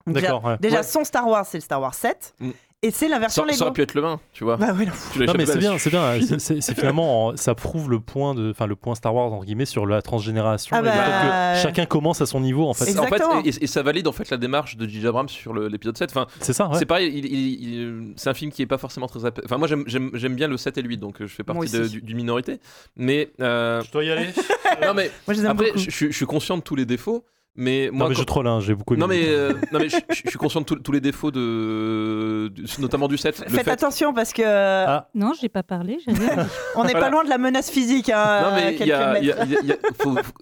Déjà- 0.07 0.27
D'accord. 0.27 0.43
ouais. 0.43 0.57
Déjà, 0.59 0.77
Ouais. 0.77 0.83
son 0.83 1.05
Star 1.05 1.25
Wars, 1.27 1.45
c'est 1.45 1.57
le 1.59 1.61
Star 1.63 1.79
Wars 1.79 1.93
7. 1.93 2.33
Mm. 2.39 2.49
Et 2.83 2.89
c'est 2.89 3.07
la 3.07 3.19
version 3.19 3.43
ça, 3.43 3.45
Lego. 3.47 3.57
ça 3.57 3.65
aurait 3.65 3.73
pu 3.73 3.81
être 3.83 3.93
le 3.93 4.01
20 4.01 4.19
tu 4.33 4.43
vois 4.43 4.57
Bah 4.57 4.73
ouais, 4.73 4.87
non. 4.87 4.91
Tu 5.13 5.19
Non 5.19 5.33
mais 5.37 5.45
c'est 5.45 5.59
bien, 5.59 5.77
c'est 5.77 5.91
bien. 5.91 6.19
C'est- 6.39 6.73
finalement, 6.73 7.35
ça 7.37 7.53
prouve 7.53 7.91
le 7.91 7.99
point 7.99 8.33
de, 8.33 8.49
enfin 8.49 8.65
le 8.65 8.75
point 8.75 8.95
Star 8.95 9.13
Wars 9.13 9.31
entre 9.31 9.45
guillemets 9.45 9.65
sur 9.67 9.85
la 9.85 10.01
transgénération. 10.01 10.75
Ah 10.75 10.79
et 10.79 10.81
le 10.85 10.89
fait 10.89 10.97
bah, 10.97 11.53
que 11.53 11.59
chacun 11.61 11.85
commence 11.85 12.21
à 12.21 12.25
son 12.25 12.39
niveau 12.39 12.67
en 12.67 12.73
fait. 12.73 12.85
C'est- 12.85 12.97
en 12.97 13.03
fait, 13.03 13.15
Exactement. 13.17 13.41
et, 13.45 13.49
et 13.63 13.67
ça 13.67 13.83
valide 13.83 14.07
en 14.07 14.11
fait 14.11 14.31
la 14.31 14.37
démarche 14.37 14.77
de 14.77 14.87
J.J. 14.87 15.05
Abrams 15.07 15.29
sur 15.29 15.53
l'épisode 15.53 15.95
7. 15.95 16.09
Enfin, 16.09 16.25
C'est 16.39 16.53
ça. 16.53 16.69
Ouais. 16.69 16.79
c'est 16.79 16.87
pareil, 16.87 17.11
il- 17.13 17.25
il- 17.25 17.69
il- 17.69 18.13
c'est 18.15 18.29
un 18.31 18.33
film 18.33 18.51
qui 18.51 18.63
est 18.63 18.67
pas 18.67 18.79
forcément 18.79 19.05
très. 19.07 19.19
Enfin, 19.45 19.57
moi 19.59 19.67
j'aime- 19.67 20.35
bien 20.35 20.47
le 20.47 20.57
7 20.57 20.75
et 20.79 20.81
le 20.81 20.89
8, 20.89 20.97
donc 20.97 21.21
euh, 21.21 21.27
je 21.27 21.35
fais 21.35 21.43
partie 21.43 21.69
du- 21.89 22.01
d'une 22.01 22.17
minorité. 22.17 22.59
Mais. 22.95 23.29
euh, 23.41 23.83
Je 23.85 23.91
dois 23.91 24.03
y 24.03 24.09
aller. 24.11 24.25
non, 24.81 24.95
mais 24.95 25.11
Moi, 25.27 25.35
je 25.35 25.45
après, 25.45 25.71
je 25.75 26.09
suis 26.11 26.25
conscient 26.25 26.57
de 26.57 26.63
tous 26.63 26.75
les 26.75 26.85
défauts. 26.85 27.25
Mais 27.57 27.89
moi, 27.91 28.05
non 28.05 28.09
mais 28.09 28.15
quand- 28.15 28.21
je 28.21 28.25
troll, 28.25 28.47
hein, 28.47 28.59
j'ai 28.61 28.73
beaucoup. 28.73 28.93
aimé. 28.93 29.01
non, 29.01 29.07
mais, 29.07 29.25
euh, 29.27 29.53
non, 29.73 29.79
mais 29.79 29.89
je, 29.89 29.97
je- 30.09 30.21
je 30.23 30.29
suis 30.29 30.39
conscient 30.39 30.61
de 30.61 30.65
tous- 30.65 30.77
tous 30.79 30.91
les 30.93 31.01
défauts, 31.01 31.31
de, 31.31 32.51
notamment 32.79 33.09
du 33.09 33.17
7. 33.17 33.39
Le 33.39 33.49
Faites 33.49 33.65
fait, 33.65 33.71
attention 33.71 34.13
parce 34.13 34.31
que 34.31 34.41
Ah. 34.45 35.09
Non, 35.13 35.33
j'ai 35.39 35.49
pas 35.49 35.61
parlé. 35.63 35.97
j'ai 36.05 36.13
rien 36.13 36.35
dit. 36.35 36.41
on 36.75 36.83
n'est 36.85 36.91
Voilà. 36.91 36.99
pas 36.99 37.09
loin 37.09 37.23
de 37.25 37.29
la 37.29 37.37
menace 37.37 37.69
physique. 37.69 38.09
Hein, 38.09 38.51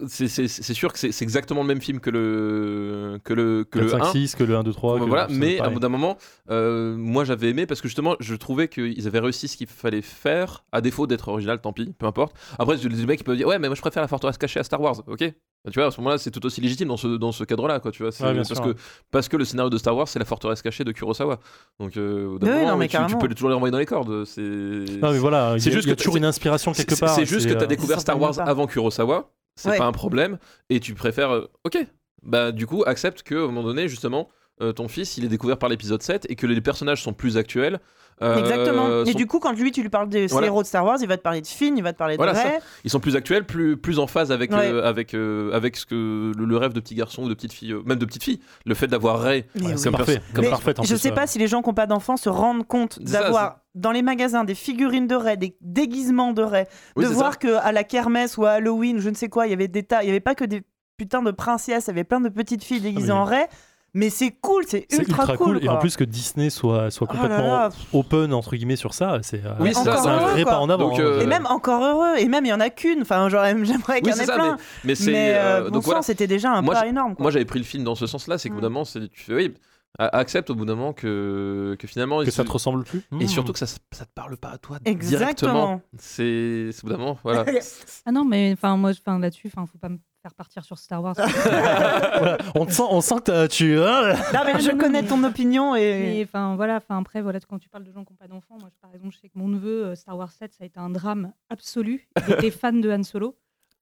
c'est- 0.06 0.74
sûr 0.74 0.92
que 0.92 0.98
c'est 0.98 1.22
exactement 1.22 1.62
le 1.62 1.66
même 1.68 1.80
film 1.80 2.00
que 2.00 2.10
le 2.10 3.18
que 3.24 3.34
le 3.34 3.64
que 3.64 3.78
4, 3.78 3.84
le 3.84 3.88
5, 3.90 4.02
1. 4.02 4.12
6, 4.12 4.34
que 4.36 4.44
le 4.44 4.56
1, 4.56 4.62
2, 4.62 4.72
3. 4.72 4.98
que 4.98 5.04
voilà, 5.04 5.26
mais 5.30 5.60
à 5.60 5.68
bout 5.68 5.80
d'un 5.80 5.88
moment, 5.88 6.16
euh, 6.50 6.96
moi 6.96 7.24
j'avais 7.24 7.50
aimé 7.50 7.66
parce 7.66 7.80
que 7.80 7.88
justement 7.88 8.16
je 8.20 8.34
trouvais 8.34 8.68
qu'ils 8.68 9.06
avaient 9.06 9.18
réussi 9.20 9.48
ce 9.48 9.56
qu'il 9.56 9.66
fallait 9.66 10.02
faire, 10.02 10.64
à 10.72 10.80
défaut 10.80 11.06
d'être 11.06 11.28
original, 11.28 11.60
tant 11.60 11.72
pis, 11.72 11.92
peu 11.98 12.06
importe. 12.06 12.34
Après, 12.58 12.76
les 12.76 13.06
mecs 13.06 13.20
ils 13.20 13.24
peuvent 13.24 13.36
dire 13.36 13.46
ouais, 13.48 13.58
mais 13.58 13.68
moi 13.68 13.74
je 13.74 13.80
préfère 13.80 14.02
la 14.02 14.08
forteresse 14.08 14.38
cachée 14.38 14.60
à 14.60 14.64
Star 14.64 14.80
Wars, 14.80 15.02
ok? 15.06 15.24
Tu 15.70 15.78
vois, 15.78 15.88
à 15.88 15.90
ce 15.90 16.00
moment-là, 16.00 16.16
c'est 16.16 16.30
tout 16.30 16.44
aussi 16.46 16.62
légitime 16.62 16.88
dans 16.88 16.96
ce, 16.96 17.06
dans 17.06 17.32
ce 17.32 17.44
cadre-là, 17.44 17.80
quoi, 17.80 17.90
tu 17.92 18.02
vois. 18.02 18.12
c'est- 18.12 18.24
Ouais, 18.24 18.32
bien 18.32 18.42
parce, 18.42 18.54
sûr, 18.54 18.74
que, 18.74 18.80
parce 19.10 19.28
que 19.28 19.36
le 19.36 19.44
scénario 19.44 19.68
de 19.68 19.76
Star 19.76 19.94
Wars, 19.94 20.08
c'est 20.08 20.18
la 20.18 20.24
forteresse 20.24 20.62
cachée 20.62 20.84
de 20.84 20.92
Kurosawa. 20.92 21.38
Donc, 21.78 21.98
euh, 21.98 22.38
Oui, 22.40 22.48
moment, 22.48 22.66
non, 22.68 22.76
mais 22.78 22.88
tu, 22.88 22.96
peux 23.18 23.28
toujours 23.28 23.50
les 23.50 23.54
renvoyer 23.54 23.70
dans 23.70 23.78
les 23.78 23.84
cordes. 23.84 24.24
C'est 24.24 24.84
voilà, 25.18 25.54
il 25.56 25.60
C'est 25.60 25.70
juste 25.70 25.84
il 25.84 25.88
y 25.90 25.92
a 25.92 25.96
que 25.96 25.98
toujours 26.00 26.16
une 26.16 26.24
inspiration 26.24 26.72
quelque 26.72 26.98
part. 26.98 27.10
C'est 27.14 27.26
juste 27.26 27.46
que 27.46 27.52
tu 27.52 27.58
as 27.58 27.62
euh, 27.64 27.66
découvert 27.66 28.00
Star 28.00 28.18
Wars 28.18 28.38
avant 28.40 28.66
Kurosawa, 28.66 29.30
c'est 29.54 29.68
Ouais. 29.70 29.76
pas 29.78 29.84
un 29.84 29.92
problème, 29.92 30.38
et 30.70 30.80
tu 30.80 30.94
préfères. 30.94 31.30
euh, 31.30 31.50
ok, 31.64 31.76
bah 32.22 32.52
du 32.52 32.66
coup, 32.66 32.82
accepte 32.86 33.22
qu'à 33.22 33.34
un 33.36 33.46
moment 33.46 33.62
donné, 33.62 33.86
justement, 33.86 34.30
euh, 34.60 34.72
ton 34.72 34.88
fils, 34.88 35.16
il 35.18 35.24
est 35.24 35.28
découvert 35.28 35.58
par 35.58 35.68
l'épisode 35.68 36.02
7 36.02 36.26
et 36.28 36.36
que 36.36 36.46
les 36.46 36.60
personnages 36.60 37.02
sont 37.02 37.12
plus 37.12 37.36
actuels. 37.36 37.80
euh, 38.22 38.36
Exactement. 38.36 39.02
Et 39.04 39.12
sont- 39.12 39.16
du 39.18 39.26
coup, 39.26 39.38
quand 39.38 39.52
lui, 39.52 39.72
tu 39.72 39.80
lui 39.80 39.88
parles 39.88 40.10
des 40.10 40.26
Voilà. 40.26 40.48
héros 40.48 40.60
de 40.62 40.66
Star 40.66 40.84
Wars, 40.84 40.98
il 41.00 41.08
va 41.08 41.16
te 41.16 41.22
parler 41.22 41.40
de 41.40 41.46
Finn, 41.46 41.74
il 41.78 41.82
va 41.82 41.94
te 41.94 41.98
parler 41.98 42.16
de 42.16 42.22
Voilà, 42.22 42.32
Rey. 42.38 42.58
Ils 42.84 42.90
sont 42.90 43.00
plus 43.00 43.16
actuels, 43.16 43.46
plus, 43.46 43.78
plus 43.78 43.98
en 43.98 44.06
phase 44.06 44.30
avec, 44.30 44.50
Ouais. 44.52 44.70
euh, 44.70 44.84
avec, 44.86 45.14
euh, 45.14 45.50
avec 45.54 45.74
ce 45.78 45.86
que, 45.86 46.32
le, 46.36 46.44
le 46.44 46.56
rêve 46.58 46.74
de 46.74 46.80
petit 46.80 46.94
garçon 46.94 47.22
ou 47.22 47.28
de 47.30 47.34
petite 47.34 47.54
fille, 47.54 47.72
euh, 47.72 47.82
même 47.86 47.98
de 47.98 48.04
petite 48.04 48.22
fille. 48.22 48.40
Le 48.66 48.74
fait 48.74 48.88
d'avoir 48.88 49.20
Ray. 49.20 49.46
Ouais, 49.56 49.62
oui. 49.62 49.72
c'est 49.76 49.84
Comme 49.84 49.92
parfait, 49.96 50.20
comme 50.34 50.44
Mais 50.44 50.50
parfait. 50.50 50.78
en 50.78 50.82
Je 50.82 50.88
plus, 50.88 50.98
sais 50.98 51.12
pas 51.12 51.26
si 51.26 51.38
les 51.38 51.46
gens 51.48 51.62
qui 51.62 51.70
n'ont 51.70 51.74
pas 51.74 51.86
d'enfants 51.86 52.18
se 52.18 52.28
rendent 52.28 52.66
compte 52.66 52.98
d'avoir 53.00 53.60
dans 53.74 53.90
les 53.92 54.02
magasins 54.02 54.44
des 54.44 54.54
figurines 54.54 55.06
de 55.06 55.14
Rey, 55.14 55.38
des 55.38 55.56
déguisements 55.62 56.34
de 56.34 56.42
Rey, 56.42 56.68
Oui, 56.96 57.04
de 57.04 57.08
voir 57.08 57.32
ça. 57.32 57.38
que 57.38 57.54
à 57.54 57.72
la 57.72 57.84
kermesse 57.84 58.36
ou 58.36 58.44
à 58.44 58.50
Halloween, 58.50 58.98
je 58.98 59.08
ne 59.08 59.14
sais 59.14 59.30
quoi, 59.30 59.46
il 59.46 59.50
y 59.50 59.54
avait 59.54 59.68
des 59.68 59.84
tas, 59.84 60.02
il 60.02 60.08
y 60.08 60.10
avait 60.10 60.20
pas 60.20 60.34
que 60.34 60.44
des 60.44 60.60
putains 60.98 61.22
de 61.22 61.30
princesses, 61.30 61.84
il 61.86 61.88
y 61.88 61.90
avait 61.92 62.04
plein 62.04 62.20
de 62.20 62.28
petites 62.28 62.62
filles 62.64 62.80
déguisées 62.82 63.12
Ah, 63.12 63.14
mais- 63.14 63.20
en 63.20 63.24
Rey. 63.24 63.48
Mais 63.94 64.08
c'est 64.10 64.30
cool, 64.40 64.64
c'est 64.68 64.86
C'est 64.88 65.02
ultra, 65.02 65.36
cool. 65.36 65.64
Et 65.64 65.68
en 65.68 65.78
plus 65.78 65.96
que 65.96 66.04
Disney 66.04 66.48
soit, 66.50 66.90
soit 66.90 67.08
Oh 67.10 67.14
là 67.14 67.20
complètement 67.20 67.56
là. 67.56 67.68
open 67.92 68.32
entre 68.32 68.54
guillemets 68.56 68.76
sur 68.76 68.94
ça, 68.94 69.18
c'est 69.22 69.44
euh, 69.44 69.52
Oui, 69.58 69.72
un 69.76 69.82
vrai 69.82 70.44
pas 70.44 70.58
en 70.60 70.70
avant. 70.70 70.90
Donc, 70.90 71.00
euh, 71.00 71.20
Et 71.20 71.26
même 71.26 71.46
encore 71.46 71.82
heureux, 71.84 72.16
et 72.18 72.28
même 72.28 72.44
il 72.44 72.48
y 72.48 72.52
en 72.52 72.60
a 72.60 72.70
qu'une. 72.70 73.02
Enfin, 73.02 73.28
genre, 73.28 73.44
j'aimerais 73.64 74.00
qu'il 74.00 74.12
Oui, 74.12 74.16
y 74.16 74.20
en 74.20 74.22
ait 74.22 74.26
ça, 74.26 74.34
plein. 74.34 74.56
Mais 74.84 74.94
c'est. 74.94 75.10
Mais 75.12 75.32
euh, 75.34 75.38
euh, 75.38 75.64
bon 75.64 75.70
donc 75.70 75.82
voilà. 75.84 76.02
c'était 76.02 76.26
déjà 76.26 76.52
un 76.52 76.62
Moi, 76.62 76.74
pas 76.74 76.86
énorme. 76.86 77.14
quoi. 77.16 77.24
Moi, 77.24 77.30
j'avais 77.32 77.44
pris 77.44 77.58
le 77.58 77.64
film 77.64 77.82
dans 77.84 77.94
ce 77.96 78.06
sens-là, 78.06 78.38
c'est 78.38 78.48
qu'au 78.48 78.54
bout 78.56 78.60
Mm. 78.60 78.62
d'un 78.62 78.68
moment, 78.68 78.84
c'est- 78.84 79.08
tu 79.10 79.22
fais, 79.24 79.34
oui, 79.34 79.54
a- 79.98 80.16
accepte 80.18 80.50
au 80.50 80.54
bout 80.54 80.64
d'un 80.66 80.76
moment 80.76 80.92
que, 80.92 81.74
que 81.78 81.86
finalement. 81.88 82.20
que 82.20 82.24
il 82.26 82.30
ça 82.32 82.42
se- 82.42 82.46
te 82.46 82.52
ressemble 82.52 82.84
plus. 82.84 83.02
Et 83.20 83.24
Mmh. 83.24 83.28
surtout 83.28 83.52
que 83.52 83.58
ça, 83.58 83.66
ça 83.66 84.04
te 84.04 84.12
parle 84.14 84.36
pas 84.36 84.50
à 84.50 84.58
toi 84.58 84.78
Exactement. 84.84 85.18
directement. 85.52 85.82
C'est 85.98 86.68
c'est 86.72 86.84
au 86.84 86.86
bout 86.86 86.92
d'un 86.92 86.98
moment, 86.98 87.18
voilà. 87.24 87.44
Ah 88.06 88.12
non, 88.12 88.24
mais 88.24 88.52
enfin 88.52 88.76
moi, 88.76 88.90
enfin 88.90 89.18
là-dessus, 89.18 89.48
enfin 89.52 89.66
faut 89.66 89.78
pas 89.78 89.88
me 89.88 89.98
faire 90.22 90.34
partir 90.34 90.64
sur 90.64 90.78
Star 90.78 91.02
Wars. 91.02 91.14
Voilà, 91.16 92.38
on 92.54 92.66
te 92.66 92.72
sent, 92.72 92.82
on 92.88 93.00
sent 93.00 93.16
que 93.24 93.46
tu. 93.46 93.78
hein, 93.80 94.14
Non, 94.34 94.40
mais 94.44 94.60
je 94.60 94.70
connais 94.76 95.02
ton 95.04 95.22
opinion 95.24 95.74
et. 95.76 96.22
Enfin 96.24 96.56
voilà, 96.56 96.76
enfin 96.76 96.98
après 96.98 97.22
voilà, 97.22 97.40
quand 97.40 97.58
tu 97.58 97.68
parles 97.68 97.84
de 97.84 97.92
gens 97.92 98.04
qui 98.04 98.12
n'ont 98.12 98.16
pas 98.16 98.28
d'enfants, 98.28 98.56
moi 98.60 98.68
je- 98.70 98.78
par 98.80 98.94
exemple, 98.94 99.14
je 99.14 99.20
sais 99.20 99.28
que 99.28 99.38
mon 99.38 99.48
neveu 99.48 99.86
euh, 99.86 99.94
Star 99.94 100.16
Wars 100.16 100.32
7, 100.32 100.52
ça 100.52 100.64
a 100.64 100.66
été 100.66 100.78
un 100.78 100.90
drame 100.90 101.32
absolu. 101.48 102.08
Il 102.28 102.34
était 102.34 102.50
fan 102.50 102.80
de 102.80 102.90
Han 102.90 103.02
Solo. 103.02 103.36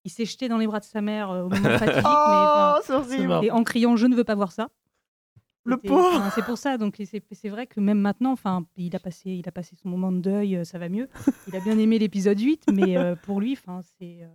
il 0.05 0.11
s'est 0.11 0.25
jeté 0.25 0.49
dans 0.49 0.59
les 0.59 0.67
bras 0.67 0.81
de 0.81 0.85
sa 0.85 1.01
mère 1.01 1.31
euh, 1.31 1.43
au 1.43 1.49
moment 1.49 1.77
fatidique, 1.79 2.05
Oh, 2.07 3.43
et 3.43 3.51
en 3.51 3.65
criant 3.65 3.97
je 3.97 4.07
ne 4.07 4.15
veux 4.17 4.25
pas 4.25 4.35
voir 4.35 4.53
ça. 4.53 4.69
Le 5.65 5.77
pauvre. 5.77 6.23
C'est 6.35 6.45
pour 6.47 6.57
ça, 6.57 6.79
donc 6.79 6.97
c'est 6.99 7.49
vrai 7.51 7.67
que 7.67 7.79
même 7.79 7.99
maintenant, 8.01 8.33
enfin, 8.33 8.65
il 8.79 8.95
a 8.97 8.99
passé, 8.99 9.31
il 9.33 9.47
a 9.47 9.53
passé 9.53 9.77
son 9.77 9.91
moment 9.91 10.11
de 10.13 10.21
deuil, 10.21 10.57
euh, 10.57 10.65
ça 10.65 10.79
va 10.79 10.89
mieux. 10.89 11.09
Il 11.47 11.55
a 11.57 11.61
bien 11.61 11.79
aimé 11.79 11.99
l'épisode 11.99 12.41
8, 12.41 12.69
mais 12.73 12.97
euh, 12.97 13.15
pour 13.17 13.39
lui, 13.39 13.53
enfin, 13.53 13.83
c'est, 13.99 14.21
euh, 14.23 14.29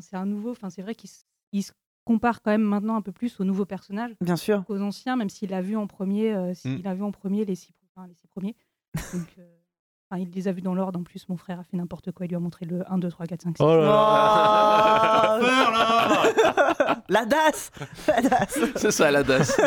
c'est, 0.00 0.16
un 0.16 0.26
nouveau. 0.26 0.50
Enfin, 0.50 0.70
c'est 0.70 0.82
vrai 0.82 0.94
qu'il 0.94 1.10
se 1.62 1.72
compare 2.04 2.40
quand 2.42 2.50
même 2.50 2.62
maintenant 2.62 2.96
un 2.96 3.02
peu 3.02 3.12
plus 3.12 3.38
aux 3.40 3.44
nouveaux 3.44 3.66
personnages 3.66 4.12
Bien 4.20 4.36
sûr. 4.36 4.64
qu'aux 4.64 4.80
anciens, 4.80 5.16
même 5.16 5.28
s'il 5.28 5.52
a 5.54 5.60
vu 5.60 5.76
en 5.76 5.86
premier, 5.86 6.32
euh, 6.34 6.54
s'il 6.54 6.80
Mm. 6.82 6.86
a 6.86 6.94
vu 6.94 7.02
en 7.02 7.12
premier 7.12 7.44
les 7.44 7.54
six, 7.54 7.72
enfin, 7.94 8.06
les 8.06 8.14
six 8.14 8.26
premiers. 8.28 8.56
Donc, 9.12 9.28
euh, 9.38 9.56
enfin, 10.10 10.22
il 10.22 10.30
les 10.30 10.48
a 10.48 10.52
vus 10.52 10.62
dans 10.62 10.74
l'ordre. 10.74 10.98
En 10.98 11.02
plus, 11.02 11.28
mon 11.28 11.36
frère 11.36 11.60
a 11.60 11.64
fait 11.64 11.76
n'importe 11.76 12.12
quoi. 12.12 12.24
Il 12.26 12.30
lui 12.30 12.36
a 12.36 12.40
montré 12.40 12.64
le 12.64 12.90
1, 12.90 12.96
2, 12.98 13.08
3, 13.10 13.26
4, 13.26 13.42
5, 13.42 13.56
6. 13.58 13.62
Oh 13.62 13.76
là 13.76 13.84
là. 13.84 15.38
Oh. 15.40 15.44
La 17.10 17.24
DAS 17.24 17.70
La 18.06 18.20
DAS 18.22 18.58
C'est 18.76 18.90
ça, 18.90 19.10
la 19.10 19.22
DAS. 19.22 19.58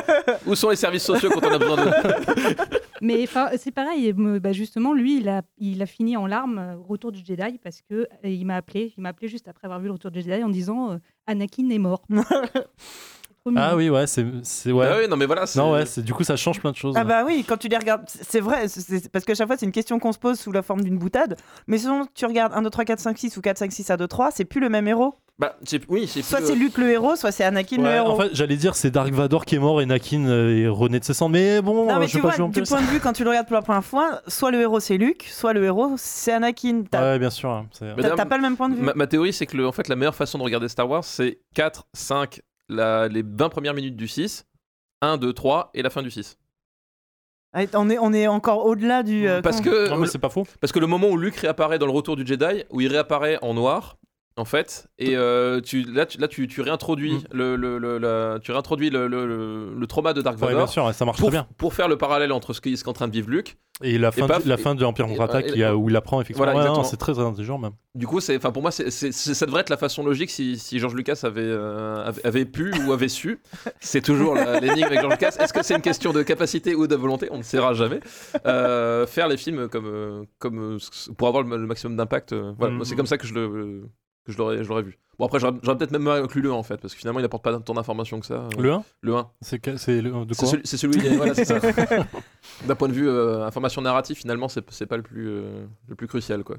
Où 0.45 0.53
sont 0.55 0.69
les 0.69 0.75
services 0.75 1.03
sociaux 1.05 1.29
quand 1.33 1.43
on 1.47 1.51
a 1.53 1.57
besoin 1.57 1.75
d'eux? 1.85 1.91
Mais 3.01 3.21
enfin, 3.23 3.49
c'est 3.57 3.71
pareil, 3.71 4.13
me- 4.13 4.39
bah, 4.39 4.53
justement, 4.53 4.93
lui, 4.93 5.17
il 5.17 5.27
a, 5.27 5.41
il 5.57 5.81
a 5.81 5.85
fini 5.85 6.15
en 6.15 6.27
larmes 6.27 6.59
euh, 6.59 6.75
au 6.75 6.83
Retour 6.83 7.11
du 7.11 7.19
Jedi 7.25 7.59
parce 7.63 7.81
que 7.81 7.95
euh, 8.23 8.29
il 8.29 8.45
m'a 8.45 8.55
appelé, 8.55 8.93
il 8.95 9.01
m'a 9.01 9.09
appelé 9.09 9.27
juste 9.27 9.47
après 9.47 9.65
avoir 9.65 9.79
vu 9.79 9.87
le 9.87 9.93
Retour 9.93 10.11
du 10.11 10.21
Jedi 10.21 10.43
en 10.43 10.49
disant 10.49 10.91
euh, 10.91 10.97
Anakin 11.27 11.69
est 11.69 11.79
mort. 11.79 12.03
Ah 13.55 13.75
oui, 13.75 13.89
ouais, 13.89 14.05
c'est. 14.05 14.23
c'est- 14.43 14.71
ouais. 14.71 14.85
Ah 14.87 14.97
oui, 15.01 15.07
non, 15.09 15.17
mais 15.17 15.25
voilà. 15.25 15.47
c'est- 15.47 15.57
Non, 15.57 15.71
ouais, 15.71 15.87
c'est- 15.87 16.03
du 16.03 16.13
coup, 16.13 16.23
ça 16.23 16.35
change 16.35 16.59
plein 16.59 16.69
de 16.69 16.75
choses. 16.75 16.93
Ah 16.95 17.03
bah 17.03 17.23
oui, 17.25 17.43
quand 17.47 17.57
tu 17.57 17.69
les 17.69 17.77
regardes, 17.77 18.03
c'est 18.07 18.39
vrai, 18.39 18.65
parce 19.11 19.25
qu'à 19.25 19.33
chaque 19.33 19.47
fois 19.47 19.57
c'est 19.57 19.65
une 19.65 19.71
question 19.71 19.97
qu'on 19.97 20.11
se 20.11 20.19
pose 20.19 20.39
sous 20.39 20.51
la 20.51 20.61
forme 20.61 20.83
d'une 20.83 20.99
boutade, 20.99 21.35
mais 21.65 21.79
sinon 21.79 22.05
tu 22.13 22.27
regardes 22.27 22.53
1, 22.53 22.61
2, 22.61 22.69
3, 22.69 22.85
4, 22.85 22.99
5, 22.99 23.17
6 23.17 23.37
ou 23.37 23.41
4, 23.41 23.57
5, 23.57 23.71
6, 23.71 23.89
1, 23.89 23.97
2, 23.97 24.07
3, 24.07 24.29
c'est 24.29 24.45
plus 24.45 24.61
le 24.61 24.69
même 24.69 24.87
héros. 24.87 25.15
Bah, 25.41 25.57
oui, 25.89 26.07
c'est 26.07 26.21
Soit 26.21 26.37
plus, 26.37 26.45
c'est 26.47 26.53
euh, 26.53 26.55
Luke 26.55 26.77
le 26.77 26.91
héros, 26.91 27.15
soit 27.15 27.31
c'est 27.31 27.43
Anakin 27.43 27.77
le 27.81 27.89
héros. 27.89 28.11
en 28.11 28.15
fait, 28.15 28.29
j'allais 28.33 28.57
dire 28.57 28.75
c'est 28.75 28.91
Dark 28.91 29.11
Vador 29.11 29.43
qui 29.43 29.55
est 29.55 29.59
mort 29.59 29.81
et 29.81 29.87
Nakin 29.87 30.27
euh, 30.27 30.55
est 30.55 30.67
rené 30.67 30.99
de 30.99 31.03
ses 31.03 31.15
cendres. 31.15 31.31
Mais 31.33 31.61
bon, 31.63 31.73
non 31.87 31.97
mais 31.97 32.05
euh, 32.05 32.07
je 32.07 32.11
tu 32.17 32.21
pas 32.21 32.29
vois, 32.29 32.45
en 32.45 32.49
du 32.49 32.61
point 32.61 32.79
de 32.81 32.85
vue 32.85 32.99
quand 32.99 33.11
tu 33.13 33.23
le 33.23 33.29
regardes 33.31 33.47
pour 33.47 33.55
la 33.55 33.63
première 33.63 33.83
fois, 33.83 34.21
soit 34.27 34.51
le 34.51 34.61
héros 34.61 34.79
c'est 34.79 34.97
Luke, 34.97 35.23
soit 35.23 35.53
le 35.53 35.63
héros 35.65 35.95
c'est 35.97 36.31
Anakin. 36.31 36.83
T'as 36.91 37.01
Ouais, 37.13 37.17
bien 37.19 37.31
sûr. 37.31 37.49
hein, 37.49 37.65
t'as- 37.79 38.25
pas 38.25 38.37
le 38.37 38.43
même 38.43 38.55
point 38.55 38.69
de 38.69 38.75
vue. 38.75 38.81
Ma, 38.83 38.93
ma 38.93 39.07
théorie, 39.07 39.33
c'est 39.33 39.47
que 39.47 39.57
le, 39.57 39.67
en 39.67 39.71
fait, 39.71 39.87
la 39.87 39.95
meilleure 39.95 40.13
façon 40.15 40.37
de 40.37 40.43
regarder 40.43 40.69
Star 40.69 40.87
Wars, 40.87 41.03
c'est 41.03 41.39
4, 41.55 41.87
5, 41.93 42.41
la- 42.69 43.07
les 43.07 43.23
20 43.25 43.49
premières 43.49 43.73
minutes 43.73 43.95
du 43.95 44.07
6, 44.07 44.45
1, 45.01 45.17
2, 45.17 45.33
3 45.33 45.71
et 45.73 45.81
la 45.81 45.89
fin 45.89 46.03
du 46.03 46.11
6. 46.11 46.37
Ah, 47.53 47.63
On 47.73 47.89
est, 47.89 47.97
on 47.97 48.13
est 48.13 48.27
encore 48.27 48.65
au-delà 48.65 49.03
du. 49.03 49.27
euh, 49.27 49.41
Parce 49.41 49.59
que, 49.59 49.89
Non, 49.89 49.97
mais 49.97 50.07
c'est 50.07 50.19
pas 50.19 50.29
faux. 50.29 50.45
parce 50.61 50.71
que 50.71 50.79
le 50.79 50.87
moment 50.87 51.09
où 51.09 51.17
Luke 51.17 51.35
réapparaît 51.37 51.79
dans 51.79 51.85
le 51.87 51.91
retour 51.91 52.15
du 52.15 52.25
Jedi, 52.25 52.63
où 52.69 52.79
il 52.79 52.87
réapparaît 52.87 53.39
en 53.41 53.53
noir, 53.53 53.97
en 54.41 54.45
fait, 54.45 54.87
et 54.97 55.15
euh, 55.15 55.61
tu, 55.61 55.83
là, 55.83 56.05
tu, 56.05 56.17
là 56.17 56.27
tu, 56.27 56.47
tu 56.47 56.61
réintroduis, 56.61 57.13
Mm. 57.13 57.23
le, 57.31 57.55
le, 57.55 57.77
le- 57.77 57.97
la- 57.99 58.39
tu 58.41 58.51
réintroduis 58.51 58.89
le, 58.89 59.07
le- 59.07 59.87
trauma 59.87 60.13
de 60.13 60.21
Dark 60.21 60.35
Ouais, 60.37 60.47
bien 60.47 60.55
Vador 60.55 60.69
sûr, 60.69 60.93
ça 60.93 61.05
marche 61.05 61.19
pour, 61.19 61.29
très 61.29 61.37
bien. 61.37 61.47
pour 61.57 61.73
faire 61.73 61.87
le 61.87 61.97
parallèle 61.97 62.31
entre 62.31 62.53
ce 62.53 62.59
qu'est 62.61 62.87
en 62.87 62.93
train 62.93 63.07
de 63.07 63.13
vivre 63.13 63.29
Luke. 63.29 63.57
Et 63.83 63.97
la 63.97 64.11
fin, 64.11 64.27
paf, 64.27 64.43
du- 64.43 64.49
la 64.49 64.55
et- 64.55 64.57
fin 64.61 64.75
de 64.75 64.81
l'Empire 64.81 65.07
contre-attaque, 65.07 65.57
a- 65.57 65.75
où 65.75 65.89
il 65.89 65.95
apprend 65.95 66.21
effectivement. 66.21 66.51
Voilà, 66.51 66.71
Ouais, 66.73 66.83
c'est 66.83 66.97
très 66.97 67.17
intelligent 67.17 67.57
même. 67.57 67.71
Du 67.95 68.05
coup, 68.07 68.19
pour 68.53 68.61
moi, 68.61 68.71
ça 68.71 68.83
devrait 69.45 69.61
être 69.61 69.69
la 69.69 69.77
façon 69.77 70.03
logique 70.03 70.29
si, 70.29 70.57
si 70.57 70.79
George 70.79 70.93
Lucas 70.95 71.19
avait, 71.23 71.41
euh, 71.43 72.05
avait, 72.05 72.25
avait 72.25 72.45
pu 72.45 72.71
ou 72.85 72.93
avait 72.93 73.07
su. 73.09 73.39
C'est 73.79 74.01
toujours 74.01 74.35
l'énigme 74.35 74.83
avec 74.85 75.01
George 75.01 75.13
Lucas. 75.13 75.35
Est-ce 75.39 75.51
que 75.53 75.63
c'est 75.63 75.75
une 75.75 75.81
question 75.81 76.13
de 76.13 76.21
capacité 76.23 76.75
ou 76.75 76.87
de 76.87 76.95
volonté? 76.95 77.27
On 77.31 77.37
ne 77.39 77.43
saura 77.43 77.73
jamais. 77.73 77.99
Euh, 78.45 79.05
faire 79.07 79.27
les 79.27 79.37
films 79.37 79.67
comme, 79.67 79.87
euh, 79.87 80.23
comme 80.39 80.75
euh, 80.75 80.77
pour 81.17 81.27
avoir 81.27 81.43
le, 81.43 81.57
maximum 81.65 81.97
d'impact. 81.97 82.33
euh, 82.33 82.53
voilà, 82.57 82.73
moi, 82.75 82.85
c'est 82.85 82.95
comme 82.95 83.07
ça 83.07 83.17
que 83.17 83.27
je 83.27 83.33
le 83.33 83.83
que 84.25 84.31
je 84.31 84.37
l'aurais, 84.37 84.63
je 84.63 84.69
l'aurais 84.69 84.83
vu. 84.83 84.97
Bon 85.19 85.25
après, 85.27 85.39
j'aurais, 85.39 85.53
peut-être 85.59 85.91
même 85.91 86.07
inclus 86.07 86.41
le 86.41 86.49
1 86.51 86.53
en 86.53 86.63
fait, 86.63 86.77
parce 86.77 86.93
que 86.93 86.99
finalement, 86.99 87.19
il 87.19 87.23
n'apporte 87.23 87.43
pas 87.43 87.57
tant 87.59 87.73
d'informations 87.73 88.19
que 88.19 88.25
ça. 88.25 88.35
euh, 88.35 88.49
Le 88.57 88.71
1 88.73 88.83
le 89.01 89.15
1. 89.15 89.29
C'est 89.41 89.59
que- 89.59 89.77
c'est 89.77 90.01
le- 90.01 90.25
de 90.25 90.33
quoi? 90.33 90.47
celui, 90.47 90.61
c'est 90.65 90.77
celui 90.77 91.15
voilà, 91.15 91.35
c'est 91.35 91.45
ça. 91.45 91.59
D'un 92.65 92.75
point 92.75 92.87
de 92.87 92.93
vue 92.93 93.07
euh, 93.07 93.45
information 93.45 93.81
narrative, 93.81 94.15
finalement, 94.17 94.47
c'est, 94.47 94.69
c'est 94.71 94.85
pas 94.87 94.97
le 94.97 95.03
plus, 95.03 95.27
euh, 95.29 95.65
le 95.87 95.95
plus 95.95 96.07
crucial, 96.07 96.43
quoi. 96.43 96.57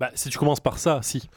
Bah, 0.00 0.10
si 0.14 0.28
tu 0.30 0.38
commences 0.38 0.60
par 0.60 0.78
ça, 0.78 1.00
si. 1.02 1.28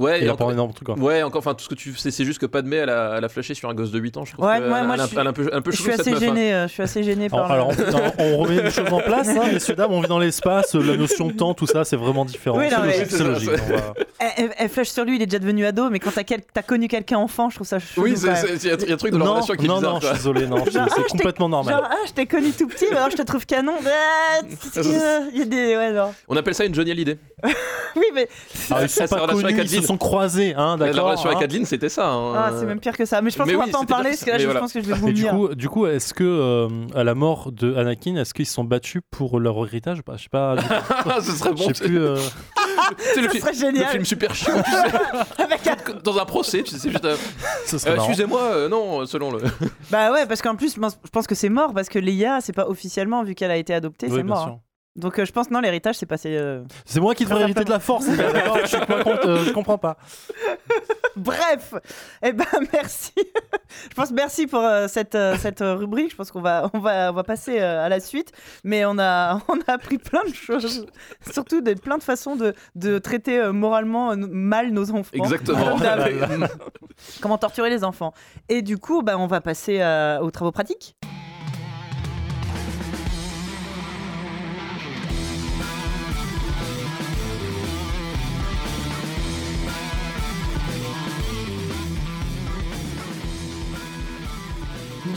Ouais, 0.00 0.22
Il 0.22 0.28
a 0.28 0.32
encore- 0.32 0.48
pas 0.48 0.52
énorme 0.54 0.72
truc. 0.72 0.86
quoi. 0.86 0.98
Ouais, 0.98 1.22
encore, 1.22 1.38
enfin, 1.38 1.54
tout 1.54 1.62
ce 1.62 1.68
que 1.68 1.76
tu 1.76 1.94
sais, 1.94 2.10
c'est 2.10 2.24
juste 2.24 2.40
que 2.40 2.46
Padmé, 2.46 2.78
elle 2.78 2.90
a, 2.90 3.14
elle 3.16 3.24
a 3.24 3.28
flashé 3.28 3.54
sur 3.54 3.68
un 3.68 3.74
gosse 3.74 3.92
de 3.92 4.00
8 4.00 4.16
ans, 4.16 4.24
je 4.24 4.32
trouve. 4.32 4.44
Ouais, 4.44 4.58
que 4.58 4.68
moi- 4.68 4.78
elle, 4.80 4.86
moi, 4.86 4.94
elle 4.96 5.00
a- 5.00 5.04
je 5.04 5.08
suis- 5.10 5.18
un 5.20 5.32
peu, 5.32 5.48
un 5.52 5.60
peu 5.62 5.70
Je 5.70 5.88
assez 5.90 6.10
meuf, 6.10 6.20
hein. 6.20 6.26
gêné, 6.26 6.52
euh, 6.52 6.66
je 6.66 6.72
suis 6.72 6.82
assez 6.82 7.04
gêné 7.04 7.28
par. 7.28 7.48
Alors, 7.50 7.70
alors, 7.70 8.12
on, 8.18 8.24
on 8.24 8.36
remet 8.42 8.60
les 8.60 8.70
choses 8.72 8.92
en 8.92 8.98
place, 8.98 9.28
hein, 9.28 9.44
messieurs, 9.52 9.76
dames, 9.76 9.92
on 9.92 10.00
vit 10.00 10.08
dans 10.08 10.18
l'espace, 10.18 10.74
la 10.74 10.96
notion 10.96 11.28
de 11.28 11.32
temps, 11.34 11.54
tout 11.54 11.66
ça, 11.68 11.84
c'est 11.84 11.94
vraiment 11.96 12.24
différent. 12.24 12.58
Oui, 12.58 12.66
c'est 13.08 13.22
logique, 13.22 13.50
va- 13.50 13.94
Elle, 14.36 14.50
elle- 14.58 14.68
flash 14.68 14.88
sur 14.88 15.04
lui, 15.04 15.14
il 15.14 15.22
est 15.22 15.26
déjà 15.26 15.38
devenu 15.38 15.64
ado, 15.64 15.88
mais 15.90 16.00
quand 16.00 16.10
t'as 16.12 16.24
quel- 16.24 16.42
connu 16.66 16.88
quelqu'un 16.88 17.18
enfant, 17.18 17.50
je 17.50 17.56
trouve 17.56 17.66
ça 17.68 17.78
chelou. 17.78 18.02
Oui, 18.06 18.14
il 18.16 18.66
y, 18.66 18.70
a 18.90 18.94
un 18.94 18.96
truc 18.96 19.12
de 19.12 19.16
leur 19.18 19.26
Non, 19.26 19.32
relation 19.34 19.54
qui 19.54 19.64
est 19.64 19.68
non, 19.68 19.76
bizarre. 19.76 19.92
non, 19.94 20.00
je 20.00 20.06
suis 20.06 20.16
désolé, 20.16 20.46
non, 20.48 20.56
c'est 20.70 20.76
ah, 20.78 20.86
complètement 21.08 21.48
normal. 21.48 21.74
Genre, 21.74 21.88
ah, 21.88 21.96
je 22.06 22.12
t'ai 22.12 22.26
connu 22.26 22.50
tout 22.50 22.66
petit, 22.66 22.86
mais 22.90 22.96
alors 22.96 23.10
je 23.10 23.16
te 23.16 23.22
trouve 23.22 23.46
canon. 23.46 23.74
Ah, 23.86 24.40
Il 25.32 25.38
y 25.38 25.42
a 25.42 25.44
des. 25.44 25.76
Ouais, 25.76 25.92
non. 25.92 26.12
On 26.26 26.36
appelle 26.36 26.54
ça 26.56 26.64
une 26.64 26.74
Johnny 26.74 26.90
Hallyday. 26.90 27.16
Oui, 27.96 28.06
mais. 28.12 28.28
Ah, 28.72 28.78
ils 28.82 28.88
sont 28.88 29.06
pas 29.06 29.20
relation 29.20 29.44
avec 29.44 29.56
connus. 29.56 29.68
Sont 29.86 29.96
croisés, 29.96 30.54
hein, 30.56 30.76
La 30.78 30.86
d'accord. 30.86 31.04
relation 31.06 31.26
avec 31.30 31.40
hein. 31.40 31.44
Adeline, 31.44 31.64
c'était 31.66 31.88
ça. 31.88 32.10
hein. 32.10 32.32
Ah, 32.36 32.50
c'est 32.58 32.66
même 32.66 32.80
pire 32.80 32.96
que 32.96 33.04
ça. 33.04 33.20
Mais 33.22 33.30
je 33.30 33.36
pense 33.36 33.50
qu'on 33.50 33.58
va 33.58 33.64
oui, 33.64 33.70
pas 33.70 33.78
en 33.78 33.84
parler, 33.84 34.10
parce 34.10 34.24
que 34.24 34.30
là, 34.30 34.38
je 34.38 34.46
Mais 34.48 34.54
pense 34.54 34.72
que 34.72 34.80
je 34.80 34.86
vais 34.86 35.10
Et 35.10 35.12
du 35.12 35.24
vomir. 35.24 35.48
coup, 35.48 35.54
du 35.54 35.68
coup, 35.68 35.86
est-ce 35.86 36.14
que 36.14 36.24
euh, 36.24 36.68
à 36.94 37.04
la 37.04 37.14
mort 37.14 37.52
de 37.52 37.74
Anakin, 37.76 38.16
est-ce 38.16 38.34
qu'ils 38.34 38.46
se 38.46 38.54
sont 38.54 38.64
battus 38.64 39.02
pour 39.10 39.38
leur 39.40 39.56
héritage 39.66 40.02
Je 40.16 40.22
sais 40.22 40.28
pas. 40.30 40.56
coup, 40.56 41.10
Ce 41.22 41.32
serait 41.32 41.52
bon. 41.52 41.64
je 41.68 41.74
sais 41.74 41.84
plus. 41.84 41.98
euh, 42.00 42.16
C'est 42.98 43.20
le, 43.22 43.28
le 43.28 43.84
film 43.86 44.04
super 44.04 44.34
chiant, 44.34 44.62
tu 44.62 44.70
sais. 44.70 45.42
Avec 45.42 45.66
un- 45.66 45.76
Dans 46.02 46.18
un 46.18 46.24
procès, 46.24 46.62
tu 46.62 46.76
sais, 46.76 46.90
juste. 46.90 47.04
euh, 47.04 47.16
euh. 47.72 47.94
Excusez-moi, 47.96 48.40
euh, 48.42 48.68
non, 48.68 49.06
selon 49.06 49.30
le. 49.32 49.38
Bah 49.90 50.12
ouais, 50.12 50.26
parce 50.26 50.42
qu'en 50.42 50.54
plus, 50.56 50.74
je 50.74 51.08
pense 51.10 51.26
que 51.26 51.34
c'est 51.34 51.48
mort, 51.48 51.72
parce 51.72 51.88
que 51.88 51.98
Leia, 51.98 52.40
c'est 52.40 52.52
pas 52.52 52.68
officiellement, 52.68 53.22
vu 53.24 53.34
qu'elle 53.34 53.50
a 53.50 53.56
été 53.56 53.72
adoptée, 53.74 54.06
Oui, 54.08 54.16
c'est 54.16 54.22
mort. 54.22 54.58
Donc 54.96 55.18
euh, 55.18 55.24
je 55.24 55.32
pense, 55.32 55.50
non, 55.50 55.60
l'héritage, 55.60 55.96
c'est 55.96 56.06
passé. 56.06 56.36
euh, 56.36 56.62
C'est 56.84 57.00
moi 57.00 57.14
qui 57.14 57.24
devrais 57.24 57.40
Très 57.40 57.50
hériter 57.50 57.64
de 57.64 57.70
la 57.70 57.80
force, 57.80 58.06
d'accord 58.08 58.58
Je 58.62 58.66
suis 58.66 58.78
pas 58.78 59.02
contre, 59.02 59.28
euh, 59.28 59.44
je 59.44 59.50
comprends 59.50 59.78
pas. 59.78 59.96
Bref, 61.16 61.74
eh 62.22 62.32
ben 62.32 62.44
merci. 62.72 63.12
je 63.16 63.94
pense 63.94 64.10
merci 64.12 64.46
pour 64.46 64.60
euh, 64.60 64.86
cette, 64.88 65.14
euh, 65.14 65.36
cette 65.38 65.62
euh, 65.62 65.74
rubrique. 65.74 66.10
Je 66.12 66.16
pense 66.16 66.30
qu'on 66.30 66.40
va, 66.40 66.70
on 66.74 66.78
va, 66.78 67.10
on 67.10 67.14
va 67.14 67.22
passer 67.24 67.60
euh, 67.60 67.84
à 67.84 67.88
la 67.88 67.98
suite. 68.00 68.32
Mais 68.62 68.84
on 68.84 68.98
a, 68.98 69.40
on 69.48 69.58
a 69.66 69.72
appris 69.72 69.98
plein 69.98 70.22
de 70.28 70.34
choses, 70.34 70.86
surtout 71.32 71.60
de 71.60 71.74
plein 71.74 71.98
de 71.98 72.02
façons 72.02 72.36
de, 72.36 72.54
de 72.76 72.98
traiter 72.98 73.38
euh, 73.40 73.52
moralement 73.52 74.12
euh, 74.12 74.16
mal 74.16 74.70
nos 74.70 74.90
enfants. 74.92 75.10
Exactement. 75.12 75.70
Comme 75.70 75.80
d'hab. 75.80 76.48
Comment 77.20 77.38
torturer 77.38 77.70
les 77.70 77.82
enfants. 77.84 78.12
Et 78.48 78.62
du 78.62 78.78
coup, 78.78 79.02
bah, 79.02 79.16
on 79.18 79.26
va 79.26 79.40
passer 79.40 79.80
euh, 79.80 80.20
aux 80.20 80.30
travaux 80.30 80.52
pratiques. 80.52 80.96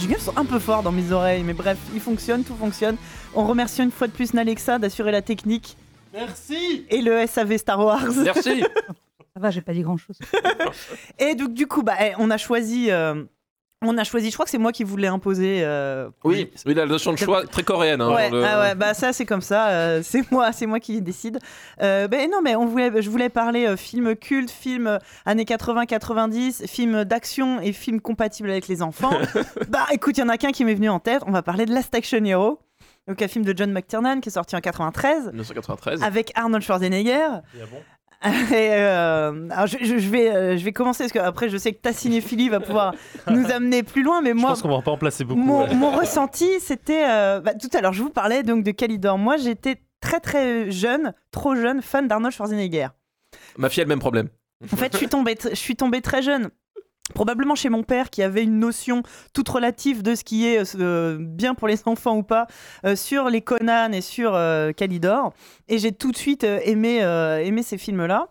Jingles 0.07 0.21
sont 0.21 0.37
un 0.37 0.45
peu 0.45 0.59
forts 0.59 0.83
dans 0.83 0.91
mes 0.91 1.11
oreilles, 1.11 1.43
mais 1.43 1.53
bref, 1.53 1.77
ils 1.93 1.99
fonctionnent, 1.99 2.43
tout 2.43 2.55
fonctionne. 2.55 2.95
On 3.35 3.45
remercie 3.45 3.83
une 3.83 3.91
fois 3.91 4.07
de 4.07 4.13
plus 4.13 4.33
Nalexa 4.33 4.79
d'assurer 4.79 5.11
la 5.11 5.21
technique 5.21 5.77
Merci 6.13 6.85
et 6.89 7.01
le 7.01 7.25
SAV 7.27 7.57
Star 7.57 7.79
Wars. 7.79 8.11
Merci. 8.23 8.63
Ça 9.33 9.39
va, 9.41 9.51
j'ai 9.51 9.61
pas 9.61 9.73
dit 9.73 9.81
grand 9.81 9.97
chose. 9.97 10.17
Et 11.19 11.35
donc, 11.35 11.53
du 11.53 11.67
coup, 11.67 11.83
bah, 11.83 11.93
eh, 12.01 12.13
on 12.17 12.31
a 12.31 12.37
choisi. 12.37 12.89
euh, 12.89 13.23
on 13.85 13.95
a 13.97 14.03
choisi, 14.03 14.29
je 14.29 14.33
crois 14.35 14.45
que 14.45 14.49
c'est 14.51 14.57
moi 14.57 14.71
qui 14.71 14.83
voulais 14.83 15.07
imposer. 15.07 15.59
euh, 15.63 16.09
Oui, 16.23 16.49
oui, 16.65 16.73
la 16.73 16.85
notion 16.87 17.13
de 17.13 17.17
choix 17.17 17.45
très 17.45 17.61
coréenne. 17.63 18.01
hein, 18.01 18.11
ouais, 18.13 18.29
le- 18.31 18.43
ah 18.43 18.59
ouais, 18.61 18.75
bah 18.75 18.93
ça 18.95 19.13
c'est 19.13 19.25
comme 19.25 19.41
ça, 19.41 19.69
euh, 19.69 20.01
c'est 20.03 20.29
moi, 20.31 20.51
c'est 20.51 20.65
moi 20.65 20.79
qui 20.79 20.99
décide. 21.01 21.37
Euh, 21.83 22.07
ben 22.07 22.29
non, 22.31 22.41
mais 22.43 22.55
on 22.55 22.65
voulait, 22.65 23.01
je 23.01 23.09
voulais 23.09 23.29
parler 23.29 23.67
euh, 23.67 23.77
film 23.77 24.15
culte, 24.15 24.49
film 24.49 24.97
années 25.25 25.43
80-90, 25.43 26.67
film 26.67 27.03
d'action 27.05 27.61
et 27.61 27.71
film 27.71 28.01
compatible 28.01 28.49
avec 28.49 28.67
les 28.67 28.81
enfants. 28.81 29.13
bah 29.69 29.85
écoute, 29.91 30.17
il 30.17 30.21
y 30.21 30.23
en 30.23 30.29
a 30.29 30.37
qu'un 30.37 30.51
qui 30.51 30.65
m'est 30.65 30.73
venu 30.75 30.89
en 30.89 30.99
tête. 30.99 31.21
On 31.27 31.31
va 31.31 31.43
parler 31.43 31.65
de 31.65 31.73
Last 31.73 31.93
Action 31.93 32.23
Hero, 32.25 32.59
donc 33.07 33.21
un 33.21 33.27
film 33.27 33.45
de 33.45 33.53
John 33.55 33.71
McTiernan 33.71 34.19
qui 34.21 34.29
est 34.29 34.31
sorti 34.31 34.55
en 34.55 34.59
93 34.61 35.27
1993. 35.33 36.01
avec 36.03 36.31
Arnold 36.35 36.63
Schwarzenegger. 36.63 37.27
Et 37.55 37.61
euh, 38.25 39.47
alors 39.51 39.67
je, 39.67 39.77
je- 39.81 39.97
je 39.97 40.09
vais, 40.09 40.29
euh, 40.35 40.57
je 40.57 40.63
vais 40.63 40.71
commencer 40.73 41.03
parce 41.03 41.13
que 41.13 41.19
après 41.19 41.49
je 41.49 41.57
sais 41.57 41.71
que 41.73 41.79
ta 41.79 41.93
cinéphilie 41.93 42.49
va 42.49 42.59
pouvoir 42.59 42.93
nous 43.29 43.51
amener 43.51 43.83
plus 43.83 44.03
loin, 44.03 44.21
mais 44.21 44.31
Je 44.31 44.35
moi, 44.35 44.49
pense 44.51 44.61
qu'on 44.61 44.75
va 44.75 44.81
pas 44.81 44.91
en 44.91 44.97
placer 44.97 45.23
beaucoup. 45.23 45.39
mon, 45.39 45.65
ouais. 45.65 45.75
mon 45.75 45.91
ressenti, 45.91 46.47
c'était. 46.59 47.05
euh, 47.07 47.39
bah, 47.41 47.53
tout 47.53 47.69
à 47.75 47.81
l'heure, 47.81 47.93
je 47.93 48.01
vous 48.01 48.09
parlais 48.09 48.43
donc 48.43 48.63
de 48.63 48.71
Calidor. 48.71 49.17
Moi, 49.17 49.37
j'étais 49.37 49.81
très 50.01 50.19
très 50.19 50.71
jeune, 50.71 51.13
trop 51.31 51.55
jeune, 51.55 51.81
fan 51.81 52.07
d'Arnold 52.07 52.33
Schwarzenegger. 52.33 52.87
Ma 53.57 53.69
fille 53.69 53.81
a 53.81 53.85
le 53.85 53.89
même 53.89 53.99
problème. 53.99 54.29
En 54.73 54.75
fait, 54.77 54.91
je 54.93 54.97
suis 54.97 55.07
tombée, 55.07 55.35
je 55.49 55.55
suis 55.55 55.75
tombée 55.75 56.01
très 56.01 56.21
jeune. 56.23 56.49
Probablement 57.13 57.55
chez 57.55 57.69
mon 57.69 57.83
père 57.83 58.09
qui 58.09 58.21
avait 58.21 58.43
une 58.43 58.59
notion 58.59 59.01
toute 59.33 59.47
relative 59.47 60.03
de 60.03 60.13
ce 60.13 60.23
qui 60.23 60.45
est 60.45 60.75
euh, 60.75 61.17
bien 61.19 61.55
pour 61.55 61.67
les 61.67 61.77
enfants 61.87 62.17
ou 62.17 62.23
pas 62.23 62.47
euh, 62.85 62.95
sur 62.95 63.29
les 63.29 63.41
Conan 63.41 63.91
et 63.91 64.01
sur 64.01 64.35
euh. 64.35 64.71
Et 65.69 65.77
j'ai 65.77 65.91
tout 65.91 66.11
de 66.11 66.17
suite 66.17 66.43
euh, 66.43 66.59
aimé, 66.63 66.97
aimé 67.45 67.63
ces 67.63 67.77
films-là. 67.77 68.27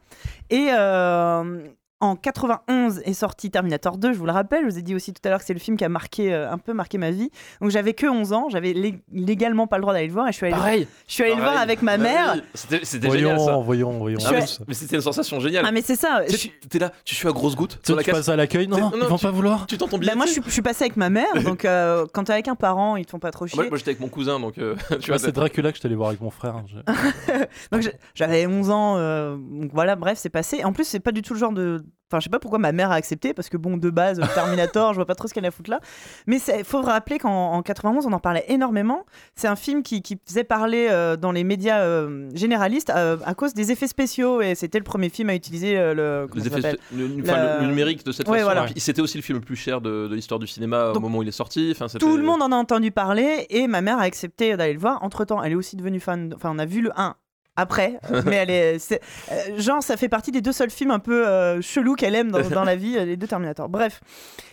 Et, 0.50 0.68
euh, 0.70 1.66
En 2.00 2.14
91 2.14 2.98
est 3.06 3.14
sorti 3.14 3.50
Terminator 3.50 3.96
2, 3.96 4.12
je 4.12 4.18
vous 4.18 4.26
le 4.26 4.32
rappelle. 4.32 4.64
Je 4.64 4.68
vous 4.70 4.78
ai 4.78 4.82
dit 4.82 4.94
aussi 4.94 5.14
tout 5.14 5.22
à 5.24 5.30
l'heure 5.30 5.38
que 5.38 5.46
c'est 5.46 5.54
le 5.54 5.58
film 5.58 5.78
qui 5.78 5.84
a 5.84 5.88
marqué, 5.88 6.30
euh, 6.34 6.50
un 6.50 6.58
peu 6.58 6.74
marqué 6.74 6.98
ma 6.98 7.10
vie. 7.10 7.30
Donc 7.62 7.70
j'avais 7.70 7.94
que 7.94 8.06
11 8.06 8.34
ans, 8.34 8.48
j'avais 8.50 8.74
lé- 8.74 9.00
légalement 9.10 9.66
pas 9.66 9.78
le 9.78 9.80
droit 9.80 9.94
d'aller 9.94 10.06
le 10.08 10.12
voir 10.12 10.28
et 10.28 10.32
je 10.32 10.36
suis 10.36 10.44
allée, 10.44 10.54
le- 10.54 10.60
Pareil. 10.60 10.88
je 11.08 11.12
suis 11.14 11.22
allée 11.22 11.32
le 11.34 11.40
voir 11.40 11.52
pareil. 11.54 11.62
avec 11.64 11.80
ma 11.80 11.96
mère. 11.96 12.34
Ouais, 12.34 12.42
C'était 12.52 12.84
c'était 12.84 13.10
génial 13.10 13.36
Voyons, 13.36 13.46
ça. 13.46 13.56
voyons, 13.64 13.90
voyons. 13.98 14.18
Ah, 14.26 14.30
mais, 14.68 14.74
c'était 14.74 14.96
une 14.96 15.00
sensation 15.02 15.40
géniale. 15.40 15.64
Ah 15.66 15.72
mais 15.72 15.80
c'est 15.80 15.96
ça. 15.96 16.20
Tu 16.28 16.36
suis- 16.36 16.48
sais, 16.62 16.68
T'es 16.68 16.78
là, 16.78 16.92
tu 17.06 17.14
suis 17.14 17.28
à 17.28 17.32
grosse 17.32 17.56
goutte 17.56 17.78
Tu, 17.82 17.86
sur 17.86 17.96
la 17.96 18.02
tu 18.02 18.10
passes 18.10 18.28
à 18.28 18.36
l'accueil 18.36 18.68
Non, 18.68 18.76
C'est- 18.90 18.96
ils 18.98 19.00
non, 19.00 19.08
vont 19.08 19.16
tu- 19.16 19.24
pas 19.24 19.30
vouloir. 19.30 19.66
Tu 19.66 19.78
tends 19.78 19.88
ton 19.88 19.96
billet. 19.96 20.10
Bah, 20.12 20.16
moi 20.16 20.26
je 20.26 20.32
suis, 20.32 20.42
je 20.44 20.50
suis 20.50 20.60
passée 20.62 20.84
avec 20.84 20.98
ma 20.98 21.08
mère, 21.08 21.32
donc 21.44 21.64
euh, 21.64 22.04
quand 22.12 22.24
t'es 22.24 22.34
avec 22.34 22.48
un 22.48 22.56
parent, 22.56 22.96
ils 22.96 23.06
te 23.06 23.10
font 23.12 23.18
pas 23.18 23.30
trop 23.30 23.46
chier. 23.46 23.56
Moi, 23.56 23.68
moi, 23.70 23.78
j'étais 23.78 23.92
avec 23.92 24.00
mon 24.00 24.08
cousin 24.08 24.38
donc 24.38 24.58
euh, 24.58 24.76
tu 25.00 25.10
vois. 25.12 25.18
c'est 25.18 25.32
Dracula 25.32 25.72
que 25.72 25.78
je 25.82 25.86
allé 25.86 25.96
voir 25.96 26.08
avec 26.10 26.20
mon 26.20 26.30
frère. 26.30 26.62
Je- 26.66 26.76
Donc 27.72 27.80
je- 27.80 27.88
j'avais 28.14 28.46
11 28.46 28.68
ans, 28.68 28.96
euh, 28.98 29.36
donc 29.36 29.70
voilà, 29.72 29.96
bref, 29.96 30.18
c'est 30.20 30.28
passé. 30.28 30.62
En 30.62 30.74
plus, 30.74 30.84
c'est 30.84 31.00
pas 31.00 31.12
du 31.12 31.22
tout 31.22 31.32
le 31.32 31.38
genre 31.40 31.52
de. 31.52 31.82
Enfin, 32.08 32.20
je 32.20 32.24
sais 32.24 32.30
pas 32.30 32.38
pourquoi 32.38 32.58
ma 32.60 32.70
mère 32.70 32.92
a 32.92 32.94
accepté, 32.94 33.34
parce 33.34 33.48
que 33.48 33.56
bon, 33.56 33.76
de 33.76 33.90
base, 33.90 34.20
Terminator, 34.34 34.92
je 34.92 34.98
vois 34.98 35.06
pas 35.06 35.14
trop 35.16 35.26
ce 35.26 35.34
qu'elle 35.34 35.44
a 35.46 35.50
foutre 35.50 35.70
là. 35.70 35.80
Mais 36.28 36.38
il 36.56 36.64
faut 36.64 36.80
rappeler 36.80 37.18
qu'en 37.18 37.52
en 37.52 37.62
91, 37.62 38.06
on 38.06 38.12
en 38.12 38.20
parlait 38.20 38.44
énormément. 38.48 39.04
C'est 39.34 39.48
un 39.48 39.56
film 39.56 39.82
qui, 39.82 40.02
qui 40.02 40.16
faisait 40.24 40.44
parler 40.44 40.86
euh, 40.90 41.16
dans 41.16 41.32
les 41.32 41.42
médias 41.42 41.80
euh, 41.80 42.28
généralistes 42.34 42.90
euh, 42.94 43.16
à 43.24 43.34
cause 43.34 43.54
des 43.54 43.72
effets 43.72 43.88
spéciaux, 43.88 44.40
et 44.40 44.54
c'était 44.54 44.78
le 44.78 44.84
premier 44.84 45.08
film 45.08 45.30
à 45.30 45.34
utiliser 45.34 45.74
le. 45.94 46.28
Les 46.34 46.46
effets, 46.46 46.76
le, 46.94 47.22
La- 47.24 47.60
numérique 47.66 48.04
de 48.06 48.12
cette 48.12 48.28
Ouais, 48.28 48.38
façon. 48.38 48.52
voilà. 48.52 48.66
C'était 48.76 49.02
aussi 49.02 49.18
le 49.18 49.22
film 49.22 49.38
le 49.38 49.44
plus 49.44 49.56
cher 49.56 49.80
de, 49.80 50.06
de 50.06 50.14
l'histoire 50.14 50.38
du 50.38 50.46
cinéma 50.46 50.88
Donc, 50.88 50.98
au 50.98 51.00
moment 51.00 51.18
où 51.18 51.22
il 51.22 51.28
est 51.28 51.32
sorti. 51.32 51.74
Enfin, 51.76 51.86
Tout 51.98 52.16
le 52.16 52.22
monde 52.22 52.40
en 52.42 52.52
a 52.52 52.56
entendu 52.56 52.92
parler 52.92 53.46
et 53.50 53.66
ma 53.66 53.80
mère 53.80 53.98
a 53.98 54.02
accepté 54.02 54.56
d'aller 54.56 54.74
le 54.74 54.78
voir. 54.78 55.02
Entre 55.02 55.24
temps, 55.24 55.42
elle 55.42 55.52
est 55.52 55.56
aussi 55.56 55.74
devenue 55.76 55.98
fan. 56.00 56.32
Enfin, 56.36 56.52
on 56.54 56.58
a 56.58 56.66
vu 56.66 56.82
le 56.82 56.90
1 56.96 57.16
après, 57.56 57.98
mais 58.26 58.36
elle 58.36 58.50
est. 58.50 58.92
euh, 58.92 59.58
genre, 59.58 59.82
ça 59.82 59.96
fait 59.96 60.08
partie 60.08 60.30
des 60.30 60.40
deux 60.40 60.52
seuls 60.52 60.70
films 60.70 60.90
un 60.90 60.98
peu 60.98 61.26
euh, 61.26 61.60
chelous 61.60 61.94
qu'elle 61.94 62.14
aime 62.14 62.30
dans, 62.30 62.46
dans 62.48 62.64
la 62.64 62.76
vie, 62.76 62.92
les 62.92 63.16
deux 63.16 63.26
Terminator. 63.26 63.68
Bref. 63.68 64.00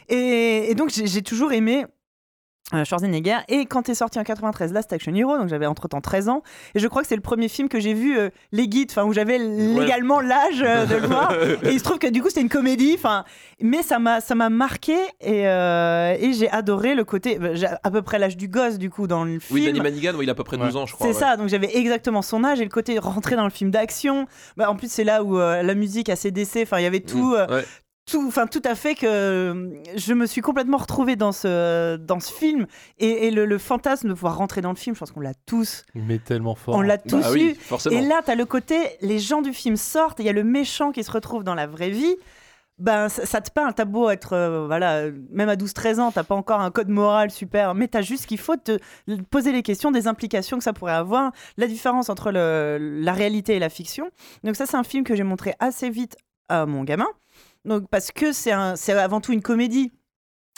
Et, 0.10 0.72
et 0.72 0.76
donc, 0.76 0.90
j'ai 0.90 1.08
j'ai 1.08 1.22
toujours 1.22 1.52
aimé. 1.54 1.86
Euh, 2.74 2.86
Schwarzenegger 2.86 3.40
et 3.50 3.66
quand 3.66 3.90
est 3.90 3.94
sorti 3.94 4.20
en 4.20 4.24
93 4.24 4.72
Last 4.72 4.94
Action 4.94 5.14
Hero 5.14 5.38
donc 5.38 5.50
j'avais 5.50 5.66
entre 5.66 5.90
temps 5.90 6.00
13 6.00 6.30
ans 6.30 6.44
et 6.76 6.80
je 6.80 6.88
crois 6.88 7.02
que 7.02 7.08
c'est 7.10 7.16
le 7.18 7.22
premier 7.22 7.50
film 7.50 7.68
que 7.68 7.80
j'ai 7.80 7.94
vu 7.94 8.18
euh, 8.18 8.30
les 8.54 8.70
guides 8.70 8.90
enfin 8.92 9.04
où 9.04 9.12
j'avais 9.12 9.38
légalement 9.38 10.22
l'âge 10.22 10.64
euh, 10.64 10.86
de 10.86 10.96
le 10.96 11.08
voir 11.08 11.34
et 11.64 11.72
il 11.72 11.80
se 11.80 11.84
trouve 11.84 12.00
que 12.00 12.08
du 12.08 12.22
coup 12.22 12.30
c'était 12.30 12.42
une 12.42 12.50
comédie 12.50 12.94
enfin 12.96 13.26
mais 13.60 13.84
ça 13.84 14.00
m'a 14.00 14.22
ça 14.22 14.34
m'a 14.34 14.50
marqué 14.50 14.96
et, 15.20 15.48
euh, 15.48 16.16
et 16.18 16.32
j'ai 16.34 16.50
adoré 16.50 16.96
le 16.96 17.04
côté 17.04 17.38
j'ai 17.54 17.68
à 17.68 17.92
peu 17.92 18.02
près 18.02 18.18
l'âge 18.18 18.38
du 18.38 18.48
gosse 18.48 18.78
du 18.78 18.90
coup 18.90 19.08
dans 19.08 19.26
le 19.26 19.40
film 19.40 19.60
Oui, 19.60 19.66
Danny 19.66 19.82
Manigan, 19.82 20.16
ouais, 20.16 20.24
il 20.24 20.30
a 20.30 20.32
à 20.32 20.36
peu 20.36 20.44
près 20.46 20.58
12 20.58 20.76
ans, 20.78 20.86
je 20.86 20.94
crois. 20.94 21.08
c'est 21.08 21.14
ouais. 21.14 21.20
ça, 21.20 21.38
donc 21.38 21.50
j'avais 21.50 21.76
exactement 21.78 22.22
son 22.22 22.44
âge 22.44 22.62
et 22.62 22.64
le 22.64 22.70
côté 22.70 22.98
rentrer 23.00 23.36
dans 23.36 23.44
le 23.44 23.50
film 23.50 23.72
d'action. 23.72 24.26
Bah, 24.58 24.70
en 24.70 24.76
plus, 24.76 24.92
c'est 24.92 25.04
là 25.04 25.24
où 25.24 25.38
euh, 25.40 25.62
la 25.64 25.76
musique 25.76 26.10
a 26.10 26.16
CDC, 26.16 26.62
enfin, 26.64 26.80
il 26.80 26.84
y 26.84 26.86
avait 26.88 27.00
tout, 27.02 27.34
Mmh, 27.34 27.52
ouais. 27.54 27.66
Tout, 28.06 28.26
enfin, 28.28 28.48
tout 28.48 28.62
à 28.66 28.76
fait 28.76 28.96
que 28.96 29.06
euh, 29.06 29.70
je 29.96 30.14
me 30.14 30.26
suis 30.26 30.42
complètement 30.42 30.78
retrouvée 30.78 31.16
dans 31.16 31.32
ce, 31.32 31.96
dans 31.96 32.20
ce 32.20 32.34
film 32.34 32.68
et, 33.00 33.28
et 33.28 33.32
le, 33.32 33.46
le 33.46 33.58
fantasme 33.58 34.10
de 34.10 34.14
pouvoir 34.14 34.38
rentrer 34.38 34.62
dans 34.62 34.72
le 34.72 34.76
film, 34.76 34.96
je 34.96 35.00
pense 35.00 35.12
qu'on 35.12 35.22
l'a 35.22 35.34
tous, 35.46 35.84
Mais 35.96 36.20
tellement 36.20 36.56
fort. 36.56 36.76
on 36.76 36.82
l'a 36.82 36.98
tous 36.98 37.22
Bah 37.22 37.32
eu. 37.32 37.34
oui, 37.34 37.56
forcément. 37.60 37.98
Et 37.98 38.02
là, 38.06 38.22
tu 38.24 38.32
as 38.32 38.36
le 38.36 38.46
côté, 38.46 38.76
les 39.02 39.20
gens 39.20 39.42
du 39.42 39.54
film 39.54 39.78
sortent, 39.78 40.20
il 40.20 40.26
y 40.26 40.30
a 40.30 40.34
le 40.34 40.44
méchant 40.44 40.92
qui 40.92 41.04
se 41.04 41.12
retrouve 41.12 41.44
dans 41.44 41.56
la 41.56 41.66
vraie 41.68 41.90
vie. 41.92 42.16
Ben, 42.80 43.08
ça, 43.08 43.26
ça 43.28 43.40
te 43.40 43.52
parle, 43.52 43.74
t'as 43.76 43.86
beau 43.86 44.10
être, 44.10 44.34
euh, 44.34 44.66
voilà, 44.66 45.04
même 45.30 45.48
à 45.48 45.56
12-13 45.56 46.00
ans, 46.00 46.12
t'as 46.12 46.24
pas 46.24 46.34
encore 46.36 46.60
un 46.60 46.72
code 46.72 46.90
moral 46.90 47.30
super, 47.30 47.76
mais 47.76 47.88
t'as 47.88 48.02
juste 48.02 48.26
qu'il 48.26 48.40
faut 48.40 48.58
te 48.58 48.80
poser 49.30 49.52
les 49.52 49.62
questions 49.62 49.92
des 49.92 50.08
implications 50.08 50.58
que 50.58 50.64
ça 50.64 50.74
pourrait 50.74 50.92
avoir, 50.94 51.32
la 51.58 51.68
différence 51.68 52.10
entre 52.10 52.32
le- 52.32 52.80
la 52.80 53.14
réalité 53.14 53.56
et 53.56 53.60
la 53.60 53.70
fiction. 53.70 54.10
Donc 54.44 54.56
ça, 54.56 54.66
c'est 54.66 54.76
un 54.76 54.84
film 54.84 55.04
que 55.04 55.16
j'ai 55.16 55.24
montré 55.24 55.54
assez 55.60 55.92
vite 55.92 56.18
à 56.50 56.66
mon 56.66 56.84
gamin, 56.84 57.06
donc 57.66 57.90
parce 57.90 58.12
que 58.12 58.32
c'est 58.32 58.52
un- 58.52 58.76
c'est 58.76 58.94
avant 58.94 59.22
tout 59.22 59.34
une 59.34 59.42
comédie. 59.42 59.92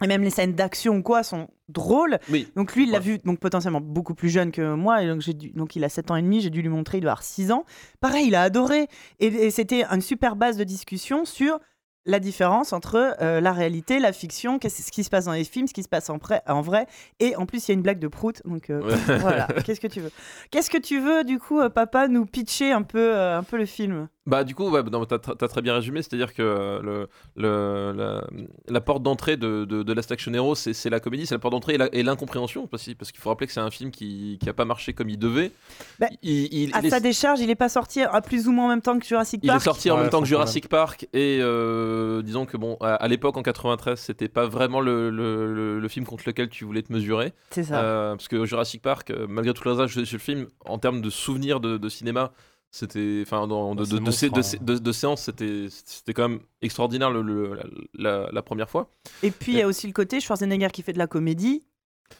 Et 0.03 0.07
même 0.07 0.23
les 0.23 0.29
scènes 0.29 0.51
d'action 0.51 0.97
ou 0.97 1.01
quoi 1.03 1.23
sont 1.23 1.47
drôles. 1.69 2.19
Oui. 2.29 2.51
Donc 2.57 2.75
lui, 2.75 2.83
il 2.83 2.91
l'a 2.91 2.97
Ouais. 2.97 3.03
vu 3.03 3.17
donc 3.19 3.39
potentiellement 3.39 3.79
beaucoup 3.79 4.13
plus 4.13 4.27
jeune 4.27 4.51
que 4.51 4.73
moi. 4.73 5.01
Et 5.01 5.07
donc, 5.07 5.21
j'ai 5.21 5.33
dû, 5.33 5.51
donc 5.51 5.77
il 5.77 5.85
a 5.85 5.89
7 5.89 6.11
ans 6.11 6.17
et 6.17 6.21
demi, 6.21 6.41
j'ai 6.41 6.49
dû 6.49 6.61
lui 6.61 6.67
montrer, 6.67 6.97
il 6.97 7.01
doit 7.01 7.11
avoir 7.11 7.23
6 7.23 7.49
ans. 7.53 7.63
Pareil, 8.01 8.27
il 8.27 8.35
a 8.35 8.41
adoré. 8.41 8.89
Et, 9.19 9.27
et 9.27 9.51
c'était 9.51 9.85
une 9.85 10.01
super 10.01 10.35
base 10.35 10.57
de 10.57 10.65
discussion 10.65 11.23
sur 11.23 11.61
la 12.05 12.19
différence 12.19 12.73
entre 12.73 13.15
euh, 13.21 13.39
la 13.39 13.53
réalité, 13.53 13.99
la 13.99 14.11
fiction, 14.11 14.59
qu'est-ce 14.59 14.83
ce 14.83 14.91
qui 14.91 15.05
se 15.05 15.09
passe 15.09 15.25
dans 15.25 15.31
les 15.31 15.45
films, 15.45 15.65
ce 15.67 15.73
qui 15.73 15.81
se 15.81 15.87
passe 15.87 16.09
en, 16.09 16.17
vrai- 16.17 16.41
en 16.45 16.59
vrai. 16.59 16.87
Et 17.21 17.37
en 17.37 17.45
plus, 17.45 17.65
il 17.65 17.71
y 17.71 17.73
a 17.73 17.75
une 17.75 17.81
blague 17.81 17.99
de 17.99 18.09
prout. 18.09 18.41
Donc 18.43 18.69
euh, 18.69 18.81
voilà, 19.21 19.47
qu'est-ce 19.63 19.79
que 19.79 19.87
tu 19.87 20.01
veux? 20.01 20.11
Qu'est-ce 20.51 20.69
que 20.69 20.77
tu 20.77 20.99
veux, 20.99 21.23
du 21.23 21.39
coup, 21.39 21.61
euh, 21.61 21.69
papa, 21.69 22.09
nous 22.09 22.25
pitcher 22.25 22.73
un 22.73 22.81
peu, 22.81 23.17
un 23.17 23.43
peu 23.43 23.55
le 23.57 23.65
film? 23.65 24.09
Bah 24.27 24.43
du 24.43 24.55
coup, 24.55 24.67
ouais, 24.71 24.81
non, 24.83 25.05
t'as, 25.05 25.19
t'as 25.19 25.47
très 25.47 25.61
bien 25.61 25.75
résumé, 25.75 26.01
c'est-à-dire 26.01 26.33
que 26.33 26.41
euh, 26.41 26.81
le, 26.81 27.07
le- 27.35 27.93
la, 27.95 28.23
la 28.67 28.81
porte 28.81 29.03
d'entrée 29.03 29.37
de, 29.37 29.65
de, 29.65 29.83
de 29.83 29.93
Last 29.93 30.11
Action 30.11 30.33
Hero, 30.33 30.55
c'est, 30.55 30.73
c'est 30.73 30.89
la 30.89 30.99
comédie, 30.99 31.27
c'est 31.27 31.35
la 31.35 31.39
porte 31.39 31.51
d'entrée 31.51 31.75
et, 31.75 31.77
la- 31.77 31.93
et 31.93 32.01
l'incompréhension, 32.01 32.65
parce, 32.65 32.83
qu'il- 32.83 32.95
parce 32.95 33.11
qu'il 33.11 33.21
faut 33.21 33.29
rappeler 33.29 33.45
que 33.45 33.53
c'est 33.53 33.59
un 33.59 33.69
film 33.69 33.91
qui 33.91 34.39
n'a 34.43 34.53
pas 34.53 34.65
marché 34.65 34.93
comme 34.93 35.09
il 35.09 35.19
devait. 35.19 35.51
Bah, 35.99 36.07
il, 36.23 36.51
il- 36.53 36.73
À 36.75 36.79
il 36.79 36.87
est, 36.87 36.89
sa 36.89 36.99
décharge, 36.99 37.39
il 37.39 37.49
est 37.51 37.55
pas 37.55 37.69
sorti 37.69 38.01
à 38.01 38.19
plus 38.21 38.47
ou 38.47 38.51
moins 38.51 38.65
en 38.65 38.69
même 38.69 38.81
temps 38.81 38.97
que 38.97 39.05
Jurassic 39.05 39.41
il 39.43 39.47
est 39.49 39.53
Park. 39.53 39.63
sorti 39.63 39.91
en 39.91 39.97
même 39.97 40.09
temps 40.09 40.21
que 40.21 40.25
Jurassic 40.27 40.69
Park 40.69 41.07
et 41.13 41.37
euh, 41.41 42.23
disons 42.23 42.47
que 42.47 42.57
bon, 42.57 42.77
à, 42.81 42.95
à 42.95 43.07
l'époque 43.07 43.37
en 43.37 43.43
93, 43.43 43.99
c'était 43.99 44.27
pas 44.27 44.47
vraiment 44.47 44.81
le, 44.81 45.11
le- 45.11 45.53
le- 45.53 45.79
le 45.79 45.87
film 45.87 46.05
contre 46.05 46.23
lequel 46.25 46.49
tu 46.49 46.65
voulais 46.65 46.81
te 46.81 46.91
mesurer. 46.91 47.33
C'est 47.51 47.63
ça. 47.65 47.79
Euh, 47.79 48.15
parce 48.15 48.27
que 48.27 48.43
Jurassic 48.45 48.81
Park, 48.81 49.11
euh, 49.11 49.27
malgré 49.29 49.53
tout 49.53 49.61
le 49.65 49.73
reste 49.73 49.99
de 49.99 50.03
ce 50.05 50.17
film, 50.17 50.47
en 50.65 50.79
termes 50.79 51.01
de 51.01 51.09
souvenirs 51.11 51.59
de, 51.59 51.77
de 51.77 51.89
cinéma, 51.89 52.31
c'était, 52.77 53.23
enfin, 53.25 53.47
dans- 53.47 53.73
de, 53.73 53.85
de, 53.85 53.97
de, 53.99 54.11
sé- 54.11 54.29
de, 54.29 54.35
monstre, 54.35 54.51
sé- 54.51 54.59
de- 54.61 54.77
de 54.77 54.91
séances, 54.91 55.21
c'était, 55.21 55.67
c'était 55.69 56.13
quand 56.13 56.27
même 56.27 56.39
extraordinaire 56.61 57.09
le, 57.09 57.21
le- 57.21 57.59
la, 57.97 58.41
première 58.41 58.69
fois. 58.69 58.89
Et 59.23 59.31
puis, 59.31 59.53
il 59.53 59.57
y 59.59 59.61
a 59.61 59.67
aussi 59.67 59.87
le 59.87 59.93
côté 59.93 60.19
Schwarzenegger 60.19 60.67
qui 60.73 60.81
fait 60.81 60.91
de 60.93 60.97
la 60.97 61.07
comédie. 61.07 61.63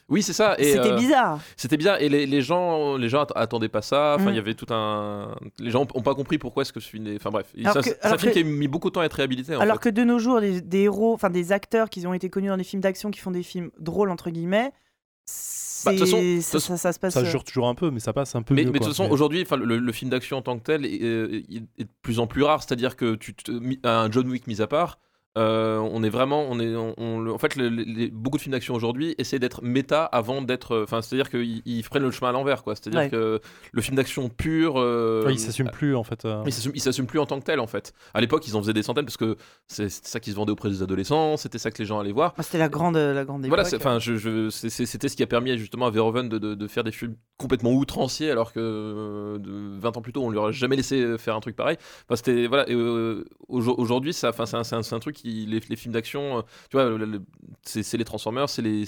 Oui, 0.09 0.23
c'est 0.23 0.33
ça. 0.33 0.55
Et 0.57 0.71
C'était 0.73 0.91
euh, 0.93 0.97
bizarre. 0.97 1.39
C'était 1.57 1.77
bizarre. 1.77 2.01
Et 2.01 2.09
les, 2.09 2.25
les 2.25 2.41
gens, 2.41 2.97
les 2.97 3.09
gens 3.09 3.21
att- 3.23 3.33
attendaient 3.35 3.69
pas 3.69 3.81
ça. 3.83 4.15
Enfin, 4.15 4.27
Mm. 4.27 4.33
il 4.33 4.35
y 4.35 4.39
avait 4.39 4.53
tout 4.55 4.73
un. 4.73 5.35
Les 5.59 5.69
gens 5.71 5.85
ont 5.93 6.01
pas 6.01 6.15
compris 6.15 6.37
pourquoi 6.39 6.61
est-ce 6.61 6.73
que 6.73 6.79
ce 6.79 6.89
film. 6.89 7.05
est- 7.07 7.17
Enfin 7.17 7.29
bref, 7.31 7.47
c'est 7.53 8.03
un 8.03 8.17
film 8.17 8.31
que- 8.31 8.39
qui 8.39 8.39
a 8.39 8.43
mis 8.43 8.67
beaucoup 8.67 8.89
de 8.89 8.93
temps 8.93 9.01
à 9.01 9.05
être 9.05 9.13
réhabilité. 9.13 9.55
En 9.55 9.59
Alors 9.59 9.75
fait. 9.75 9.91
que 9.91 9.95
de 9.95 10.03
nos 10.03 10.17
jours, 10.19 10.39
des, 10.41 10.61
des 10.61 10.83
héros, 10.83 11.13
enfin 11.13 11.29
des 11.29 11.51
acteurs 11.51 11.89
qui 11.89 12.07
ont 12.07 12.13
été 12.15 12.29
connus 12.29 12.47
dans 12.47 12.57
des 12.57 12.63
films 12.63 12.81
d'action, 12.81 13.11
qui 13.11 13.19
font 13.19 13.29
des 13.31 13.43
films 13.43 13.69
drôles 13.77 14.09
entre 14.09 14.31
guillemets, 14.31 14.71
Bah, 15.85 15.91
de 15.93 15.97
toute 15.99 16.07
façon- 16.07 16.41
ça, 16.41 16.59
ça- 16.59 16.77
ça 16.77 16.93
se 16.93 16.99
passe. 16.99 17.13
Ça 17.13 17.19
euh, 17.19 17.25
jure 17.25 17.43
toujours 17.43 17.67
un 17.67 17.75
peu, 17.75 17.91
mais 17.91 17.99
ça 17.99 18.11
passe 18.11 18.35
un 18.35 18.41
peu 18.41 18.55
Mais, 18.55 18.63
mieux. 18.63 18.71
mais 18.71 18.79
de 18.79 18.85
toute 18.85 18.93
façon, 18.93 19.03
Mais- 19.05 19.11
aujourd'hui, 19.13 19.41
enfin, 19.43 19.55
le, 19.57 19.77
le 19.77 19.91
film 19.91 20.09
d'action 20.09 20.37
en 20.37 20.41
tant 20.41 20.57
que 20.57 20.63
tel 20.63 20.83
est, 20.85 20.95
est- 20.95 21.63
est 21.77 21.83
de 21.83 21.89
plus 22.01 22.19
en 22.19 22.25
plus 22.27 22.41
rare. 22.43 22.63
C'est-à-dire 22.63 22.95
que 22.95 23.13
tu 23.15 23.35
te- 23.35 23.51
un 23.87 24.09
John 24.11 24.27
Wick 24.27 24.47
mis 24.47 24.61
à 24.61 24.67
part, 24.67 24.97
euh, 25.37 25.77
on 25.79 26.01
est 26.03 26.09
vraiment, 26.09 26.45
on 26.49 26.59
est, 26.59 26.75
on, 26.75 26.93
on 26.97 27.19
le- 27.19 27.33
en 27.33 27.37
fait, 27.37 27.55
le- 27.55 28.09
beaucoup 28.09 28.37
de 28.37 28.41
films 28.41 28.53
d'action 28.53 28.73
aujourd'hui 28.73 29.15
essaient 29.17 29.39
d'être 29.39 29.61
méta 29.63 30.05
avant 30.05 30.41
d'être, 30.41 30.81
enfin, 30.83 31.01
c'est-à-dire 31.01 31.29
qu'ils 31.29 31.61
ils 31.65 31.83
prennent 31.83 32.03
le 32.03 32.11
chemin 32.11 32.29
à 32.29 32.31
l'envers, 32.31 32.63
quoi. 32.63 32.75
C'est-à-dire 32.75 32.99
Ouais. 33.01 33.09
que 33.09 33.41
le 33.71 33.81
film 33.81 33.97
d'action 33.97 34.29
pur, 34.29 34.75
euh, 34.77 35.25
Ouais, 35.25 35.33
il 35.33 35.39
s'assume 35.39 35.69
plus 35.69 35.95
en 35.95 36.03
fait. 36.03 36.23
euh. 36.25 36.41
il 36.45 36.53
s'assume- 36.53 36.71
il 36.75 36.81
s'assume 36.81 37.05
plus 37.05 37.19
en 37.19 37.25
tant 37.25 37.39
que 37.39 37.45
tel 37.45 37.59
en 37.59 37.67
fait. 37.67 37.93
À 38.13 38.21
l'époque, 38.21 38.47
ils 38.47 38.55
en 38.55 38.61
faisaient 38.61 38.73
des 38.73 38.83
centaines 38.83 39.05
parce 39.05 39.17
que 39.17 39.35
c'est 39.67 39.89
c'était 39.89 40.07
ça 40.09 40.19
qui 40.19 40.31
se 40.31 40.35
vendait 40.35 40.51
auprès 40.51 40.69
des 40.69 40.81
adolescents, 40.81 41.37
c'était 41.37 41.57
ça 41.57 41.69
que 41.71 41.77
les 41.79 41.85
gens 41.85 41.99
allaient 41.99 42.11
voir. 42.11 42.33
ah, 42.37 42.43
C'était 42.43 42.57
la 42.57 42.69
grande, 42.69 42.95
la 42.95 43.25
grande 43.25 43.45
Voilà, 43.45 43.63
époque. 43.63 43.69
c'est- 43.71 43.75
enfin, 43.77 43.99
je, 43.99 44.15
je- 44.15 44.49
c'est- 44.49 44.69
c'est- 44.69 44.85
c'était 44.85 45.09
ce 45.09 45.15
qui 45.15 45.23
a 45.23 45.27
permis 45.27 45.57
justement 45.57 45.85
à 45.87 45.89
Verhoeven 45.89 46.29
de, 46.29 46.37
de- 46.37 46.55
de 46.55 46.67
faire 46.67 46.83
des 46.83 46.91
films 46.91 47.15
complètement 47.37 47.73
outranciers, 47.73 48.31
alors 48.31 48.53
que 48.53 48.59
euh, 48.61 49.37
de 49.37 49.77
20 49.79 49.97
ans 49.97 50.01
plus 50.01 50.13
tôt, 50.13 50.23
on 50.23 50.29
lui 50.29 50.37
aurait 50.37 50.53
jamais 50.53 50.75
laissé 50.77 51.17
faire 51.17 51.35
un 51.35 51.39
truc 51.41 51.55
pareil. 51.55 51.77
Enfin, 52.07 52.15
c'était 52.15 52.47
voilà. 52.47 52.65
euh, 52.69 53.25
Aujourd'hui, 53.49 54.13
ça, 54.13 54.29
enfin, 54.29 54.45
c'est 54.45 54.57
un, 54.57 54.63
c'est 54.63 54.75
un- 54.75 54.83
c'est 54.83 54.95
un 54.95 54.99
truc 54.99 55.15
qui 55.15 55.24
les, 55.25 55.59
les 55.69 55.75
films 55.75 55.93
d'action, 55.93 56.37
euh, 56.37 56.41
tu 56.69 56.77
vois, 56.77 56.85
le- 56.85 56.97
le- 57.05 57.21
c'est 57.63 57.97
les 57.97 58.03
Transformers, 58.05 58.47
c'est 58.49 58.61
les, 58.61 58.85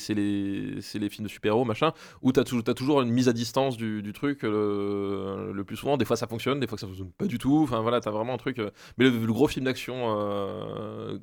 films 1.10 1.26
de 1.26 1.32
super-héros, 1.32 1.66
machin, 1.66 1.92
où 2.22 2.32
toujours, 2.44 2.64
as 2.68 2.74
toujours 2.74 3.02
une 3.02 3.10
mise 3.12 3.28
à 3.30 3.34
distance 3.34 3.76
du, 3.78 4.02
du 4.02 4.14
truc 4.14 4.44
le, 4.44 5.52
le 5.54 5.64
plus 5.64 5.76
souvent. 5.78 5.98
Des 5.98 6.06
fois, 6.06 6.16
ça 6.16 6.28
fonctionne, 6.28 6.60
des 6.60 6.68
fois, 6.68 6.78
ça 6.78 6.88
fonctionne 6.88 7.12
pas 7.12 7.26
du 7.26 7.38
tout. 7.38 7.62
Enfin, 7.64 7.82
voilà, 7.82 8.00
t'as 8.00 8.12
vraiment 8.12 8.34
un 8.34 8.38
truc. 8.38 8.60
euh, 8.60 8.70
Mais 8.98 9.06
le, 9.10 9.12
gros 9.34 9.48
film 9.48 9.66
d'action 9.66 9.96
euh, 10.20 11.18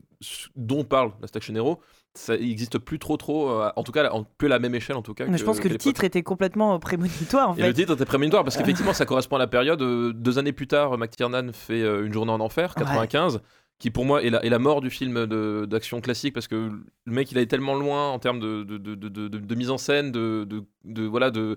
dont 0.57 0.85
parle 0.85 1.13
la 1.21 1.27
Station 1.27 1.55
Hero, 1.55 1.81
ça 2.17 2.37
n'existe 2.37 2.79
plus 2.79 2.99
trop 3.01 3.17
trop, 3.17 3.51
euh, 3.51 3.71
en 3.75 3.83
tout 3.83 3.91
cas 3.91 4.09
en 4.11 4.23
plus 4.23 4.47
à 4.47 4.51
la 4.51 4.59
même 4.61 4.75
échelle 4.75 4.95
en 4.97 5.03
tout 5.03 5.15
cas. 5.15 5.27
Mais 5.27 5.37
je 5.37 5.45
pense 5.45 5.59
que 5.59 5.69
le 5.69 5.77
titre 5.77 6.05
était 6.05 6.23
complètement 6.23 6.79
prémonitoire 6.79 7.51
en 7.51 7.57
Et 7.57 7.63
le 7.67 7.75
titre 7.75 7.95
était 7.95 8.05
prémonitoire 8.05 8.45
parce 8.45 8.57
qu'effectivement 8.57 8.93
ça 8.93 9.05
correspond 9.05 9.37
à 9.37 9.41
la 9.41 9.49
période. 9.49 9.83
euh, 9.83 10.13
deux 10.13 10.39
années 10.39 10.53
plus 10.53 10.69
tard, 10.69 10.97
McTiernan 10.97 11.53
fait 11.53 11.83
euh, 11.83 12.07
Une 12.07 12.13
journée 12.13 12.31
en 12.31 12.39
enfer, 12.41 12.75
95, 12.77 13.41
qui 13.79 13.91
pour 13.91 14.05
moi 14.05 14.23
est 14.23 14.31
la, 14.31 14.59
mort 14.59 14.81
du 14.81 14.91
film 14.91 15.27
d'action 15.67 16.01
classique 16.01 16.33
parce 16.33 16.49
que 16.49 16.55
le 16.55 17.13
mec 17.13 17.31
il 17.33 17.39
allait 17.39 17.47
tellement 17.47 17.75
loin 17.75 18.11
en 18.11 18.19
termes 18.19 18.41
de, 18.41 19.55
mise 19.55 19.71
en 19.71 19.79
scène, 19.79 20.13
de, 20.13 21.07
voilà, 21.07 21.31
de, 21.31 21.57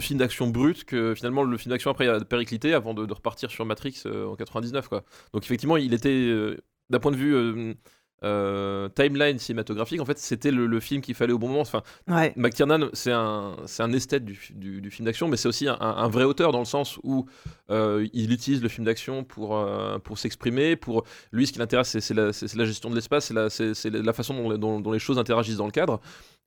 film 0.00 0.18
d'action 0.18 0.48
brut 0.48 0.84
que 0.84 1.14
finalement 1.14 1.42
le 1.42 1.56
film 1.56 1.70
d'action 1.70 1.90
après 1.90 2.08
a 2.08 2.20
périclité 2.20 2.74
avant 2.74 2.94
de, 2.94 3.12
repartir 3.12 3.50
sur 3.50 3.66
Matrix 3.66 4.02
euh, 4.06 4.26
en 4.26 4.36
99. 4.36 4.88
Quoi. 4.88 5.04
Donc 5.32 5.44
effectivement 5.44 5.76
il 5.76 5.92
était, 5.94 6.08
euh, 6.10 6.56
d'un 6.90 7.00
point 7.00 7.12
de 7.12 7.16
vue. 7.16 7.76
Euh, 8.24 8.88
timeline 8.88 9.38
cinématographique, 9.38 10.00
en 10.00 10.04
fait, 10.04 10.18
c'était 10.18 10.50
le, 10.50 10.66
le 10.66 10.80
film 10.80 11.00
qu'il 11.00 11.14
fallait 11.14 11.32
au 11.32 11.38
bon 11.38 11.48
moment. 11.48 11.60
Enfin, 11.60 11.82
Ouais. 12.08 12.32
McTiernan, 12.36 12.88
c'est 12.92 13.12
un, 13.12 13.56
c'est 13.66 13.82
un 13.82 13.92
esthète 13.92 14.24
du, 14.24 14.38
du- 14.54 14.80
du 14.80 14.90
film 14.90 15.06
d'action, 15.06 15.28
mais 15.28 15.36
c'est 15.36 15.48
aussi 15.48 15.66
un, 15.68 15.76
un 15.80 16.08
vrai 16.08 16.24
auteur 16.24 16.52
dans 16.52 16.58
le 16.60 16.64
sens 16.64 16.98
où 17.02 17.26
euh, 17.70 18.06
il 18.12 18.32
utilise 18.32 18.62
le 18.62 18.68
film 18.68 18.84
d'action 18.84 19.24
pour, 19.24 19.56
euh, 19.56 19.98
pour 19.98 20.18
s'exprimer. 20.18 20.76
Pour 20.76 21.04
lui, 21.32 21.46
ce 21.46 21.52
qui 21.52 21.58
l'intéresse, 21.58 21.88
c'est, 21.88 22.00
c'est 22.00 22.14
la, 22.14 22.32
c'est- 22.32 22.48
c'est 22.48 22.58
la 22.58 22.64
gestion 22.64 22.90
de 22.90 22.94
l'espace, 22.94 23.26
c'est 23.26 23.34
la, 23.34 23.50
c'est, 23.50 23.74
la 23.90 24.12
façon 24.12 24.34
dont, 24.34 24.56
dont- 24.58 24.80
dont 24.80 24.92
les 24.92 24.98
choses 24.98 25.18
interagissent 25.18 25.56
dans 25.56 25.66
le 25.66 25.72
cadre. 25.72 26.00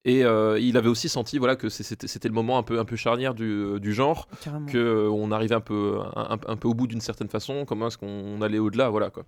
Et 0.07 0.19
il 0.19 0.77
avait 0.77 0.87
aussi 0.87 1.09
senti 1.09 1.39
voilà, 1.39 1.55
que 1.55 1.67
c'était, 1.67 2.05
c'était 2.07 2.27
le 2.27 2.33
moment 2.35 2.59
un 2.59 2.63
peu, 2.63 2.77
un 2.79 2.85
peu 2.85 2.95
charnière 2.95 3.33
du, 3.33 3.79
du 3.79 3.91
genre, 3.91 4.27
qu'on 4.71 5.31
arrivait 5.31 5.55
un 5.55 5.61
peu, 5.61 5.97
un, 6.15 6.37
un 6.47 6.55
peu 6.57 6.67
au 6.67 6.75
bout 6.75 6.85
d'une 6.85 7.01
certaine 7.01 7.27
façon, 7.27 7.65
comment 7.65 7.87
est-ce 7.87 7.97
qu'on 7.97 8.39
allait 8.43 8.59
au-delà, 8.59 8.89
voilà 8.89 9.09
quoi. 9.09 9.25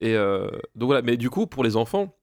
Et 0.00 0.14
euh, 0.14 0.48
donc 0.74 0.86
voilà, 0.86 1.02
mais 1.02 1.16
du 1.16 1.30
coup, 1.30 1.46
pour 1.46 1.64
les 1.64 1.76
enfants, 1.76 2.16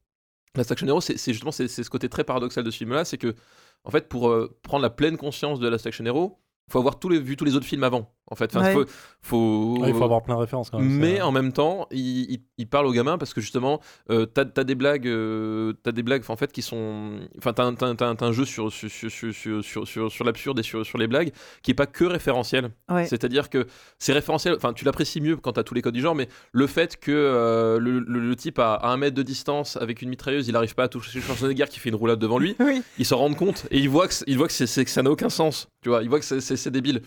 Last 0.56 0.72
Action 0.72 0.88
Hero, 0.88 1.02
c'est 1.02 1.18
justement 1.18 1.52
c'est 1.52 1.68
ce 1.68 1.90
côté 1.90 2.10
très 2.10 2.24
paradoxal 2.24 2.64
de 2.64 2.72
ce 2.72 2.78
film-là, 2.78 3.06
c'est 3.06 3.18
que 3.18 3.36
en 3.84 3.92
fait, 3.92 4.08
pour 4.08 4.30
euh, 4.30 4.58
prendre 4.62 4.84
la 4.84 4.90
pleine 4.90 5.18
conscience 5.18 5.60
de 5.60 5.68
Last 5.68 5.88
Action 5.88 6.06
Hero, 6.06 6.40
faut 6.70 6.80
avoir 6.80 7.00
vu 7.04 7.36
tous 7.36 7.46
les 7.46 7.56
autres 7.56 7.66
films 7.66 7.84
avant. 7.84 8.14
En 8.32 8.36
fait, 8.36 8.56
Enfin, 8.56 8.66
Ouais. 8.68 8.74
faut, 8.74 8.86
faut- 9.22 9.78
Ouais, 9.82 9.90
il 9.90 9.94
faut 9.96 10.04
avoir 10.04 10.24
plein 10.24 10.36
de 10.36 10.40
références 10.40 10.70
quand 10.70 10.80
même. 10.80 10.88
mais 10.98 11.22
en 11.22 11.32
même 11.32 11.52
temps, 11.52 11.88
il, 11.92 12.32
il- 12.32 12.42
il 12.58 12.68
parle 12.68 12.86
aux 12.88 12.92
gamins 12.94 13.18
parce 13.18 13.34
que 13.34 13.42
justement, 13.42 13.82
euh, 14.10 14.26
t'as 14.26 14.46
as 14.56 14.64
des 14.64 14.76
blagues, 14.76 15.08
euh, 15.08 15.74
t'as 15.84 15.92
des 15.92 16.04
blagues 16.04 16.24
en 16.30 16.36
fait 16.38 16.52
qui 16.52 16.62
sont, 16.62 17.20
enfin 17.38 17.52
t'as 17.54 17.66
un, 17.66 18.16
un 18.22 18.32
jeu 18.32 18.46
sur 18.46 18.72
sur 18.72 18.90
sur 18.90 19.12
sur 19.12 19.34
sur, 19.34 19.64
sur, 19.64 19.88
sur- 19.88 20.12
sur 20.12 20.24
l'absurde 20.24 20.58
et 20.60 20.64
sur, 20.64 20.86
sur 20.86 20.98
les 20.98 21.08
blagues 21.08 21.32
qui 21.64 21.72
est 21.72 21.76
pas 21.76 21.86
que 21.86 22.06
référentiel. 22.06 22.72
Ouais. 22.90 23.06
C'est-à-dire 23.06 23.50
que 23.50 23.68
c'est 24.00 24.14
référentiel, 24.14 24.56
enfin 24.56 24.72
tu 24.74 24.86
l'apprécies 24.86 25.20
mieux 25.22 25.36
quand 25.36 25.54
t'as 25.54 25.64
tous 25.64 25.74
les 25.74 25.82
codes 25.82 25.94
du 25.94 26.02
genre, 26.02 26.16
mais 26.16 26.30
le 26.54 26.66
fait 26.68 26.98
que 26.98 27.12
euh, 27.12 27.78
le, 27.78 28.00
le- 28.00 28.20
le 28.22 28.36
type 28.38 28.58
à, 28.60 28.76
à 28.76 28.88
un 28.90 28.98
mètre 28.98 29.16
de 29.16 29.24
distance 29.24 29.76
avec 29.78 30.02
une 30.02 30.10
mitrailleuse, 30.10 30.48
il 30.48 30.56
arrive 30.56 30.76
pas 30.76 30.84
à 30.84 30.88
toucher 30.88 31.20
Schwarzenegger 31.20 31.66
qui 31.70 31.80
fait 31.80 31.90
une 31.90 31.96
roulade 31.96 32.20
devant 32.20 32.40
lui, 32.40 32.56
Oui. 32.62 32.82
il 32.98 33.06
s'en 33.06 33.18
rend 33.18 33.34
compte 33.34 33.66
et 33.70 33.80
il 33.80 33.90
voit 33.90 34.08
que, 34.08 34.14
il 34.28 34.38
voit 34.38 34.48
que, 34.48 34.54
que 34.84 34.90
ça 34.90 35.04
n'a 35.04 35.12
aucun 35.12 35.30
sens, 35.30 35.68
tu 35.82 35.90
vois, 35.90 36.02
il 36.04 36.10
voit 36.10 36.20
que 36.20 36.26
c'est 36.40 36.72
débile. 36.72 37.02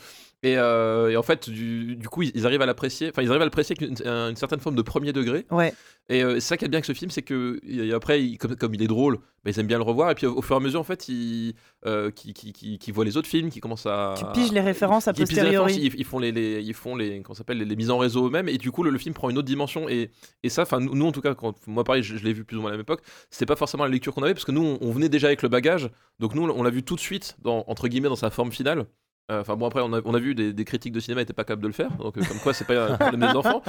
Et, 0.47 0.57
euh, 0.59 1.11
et 1.11 1.17
en 1.17 1.23
fait, 1.23 1.49
du, 1.51 1.97
du 1.97 2.09
coup, 2.09 2.23
ils, 2.23 2.31
ils 2.35 2.47
arrivent 2.47 2.63
à 2.63 2.67
l'apprécier, 2.67 3.09
enfin 3.11 3.23
ils 3.23 3.29
arrivent 3.29 3.43
à 3.43 3.47
l'apprécier 3.47 3.75
avec 3.79 3.89
une, 4.01 4.07
un- 4.09 4.31
une 4.31 4.37
certaine 4.37 4.61
forme 4.61 4.77
de 4.77 4.83
premier 4.83 5.13
degré. 5.13 5.45
Ouais. 5.51 5.73
Et 6.09 6.23
euh, 6.23 6.35
c'est 6.35 6.41
ça 6.41 6.57
qui 6.57 6.65
est 6.65 6.69
bien 6.69 6.77
avec 6.79 6.85
ce 6.85 6.93
film, 6.93 7.11
c'est 7.11 7.23
que 7.23 7.59
et 7.67 7.93
après, 7.93 8.23
il- 8.23 8.39
comme, 8.39 8.55
comme 8.55 8.73
il 8.75 8.83
est 8.83 8.87
drôle, 8.87 9.17
bah, 9.45 9.51
ils 9.51 9.59
aiment 9.59 9.67
bien 9.67 9.79
le 9.79 9.83
revoir. 9.85 10.11
Et 10.11 10.15
puis 10.15 10.27
au, 10.27 10.37
au 10.39 10.43
fur 10.43 10.55
et 10.55 10.59
à 10.59 10.63
mesure, 10.63 10.79
en 10.79 10.85
fait, 10.85 11.09
ils, 11.09 11.55
euh, 11.87 12.11
qui, 12.13 12.33
qui, 12.33 12.53
qui, 12.53 12.79
qui 12.79 12.93
voient 12.93 13.05
les 13.05 13.17
autres 13.17 13.27
films, 13.29 13.51
qui 13.51 13.59
commencent 13.61 13.87
à. 13.87 14.15
Tu 14.17 14.25
piges 14.35 14.53
les 14.53 14.61
références 14.61 15.07
références, 15.07 15.29
posteriori. 15.31 15.75
ils, 15.75 16.01
ils 16.01 16.05
font 16.05 16.19
les, 16.21 16.31
les- 16.33 16.63
ils 16.63 16.75
font 16.75 16.95
les, 16.95 17.23
comment 17.23 17.35
s'appelle, 17.35 17.59
les, 17.59 17.65
les 17.65 17.77
mises 17.77 17.91
en 17.91 17.99
réseau 17.99 18.27
eux-mêmes. 18.29 18.49
Et 18.49 18.59
du 18.59 18.71
coup, 18.71 18.83
le, 18.85 18.91
le 18.91 18.99
film 18.99 19.15
prend 19.15 19.31
une 19.31 19.39
autre 19.39 19.49
dimension. 19.49 19.89
Et, 19.89 20.11
et 20.45 20.49
ça, 20.49 20.63
enfin, 20.63 20.79
nous, 20.81 20.95
nous, 20.95 21.07
en 21.07 21.13
tout 21.13 21.23
cas, 21.23 21.35
quand, 21.35 21.55
moi 21.67 21.83
pareil, 21.83 22.03
je, 22.05 22.17
je 22.17 22.25
l'ai 22.25 22.33
vu 22.35 22.45
plus 22.45 22.57
ou 22.57 22.61
moins 22.61 22.71
à 22.71 22.73
la 22.73 22.77
même 22.77 22.83
époque. 22.85 23.03
C'était 23.31 23.47
pas 23.47 23.57
forcément 23.57 23.85
la 23.85 23.91
lecture 23.91 24.15
qu'on 24.15 24.23
avait 24.23 24.35
parce 24.35 24.45
que 24.45 24.53
nous, 24.53 24.63
on, 24.63 24.79
on 24.81 24.93
venait 24.93 25.09
déjà 25.09 25.27
avec 25.27 25.43
le 25.43 25.49
bagage. 25.49 25.91
Donc 26.21 26.35
nous, 26.37 26.49
on 26.49 26.63
l'a 26.63 26.71
vu 26.71 26.85
tout 26.85 26.95
de 26.95 27.01
suite, 27.01 27.37
dans, 27.43 27.65
entre 27.67 27.89
guillemets, 27.89 28.09
dans 28.11 28.17
sa 28.17 28.31
forme 28.31 28.53
finale. 28.53 28.87
Euh, 29.33 29.41
Enfin 29.41 29.57
bon 29.57 29.67
après 29.67 29.81
on 29.83 29.93
a, 29.93 30.01
on 30.05 30.15
a 30.15 30.21
vu 30.21 30.37
des, 30.37 30.53
des 30.53 30.65
critiques 30.65 30.93
de 30.93 31.01
cinéma 31.01 31.21
n'étaient 31.21 31.33
pas 31.33 31.43
capables 31.43 31.63
de 31.63 31.67
le 31.67 31.73
faire 31.73 31.91
donc 31.97 32.17
euh, 32.17 32.23
comme 32.29 32.39
quoi 32.39 32.55
c'est 32.55 32.65
pas 32.65 32.93
un 32.93 32.97
problème 32.97 33.21
des 33.23 33.27
enfants 33.37 33.61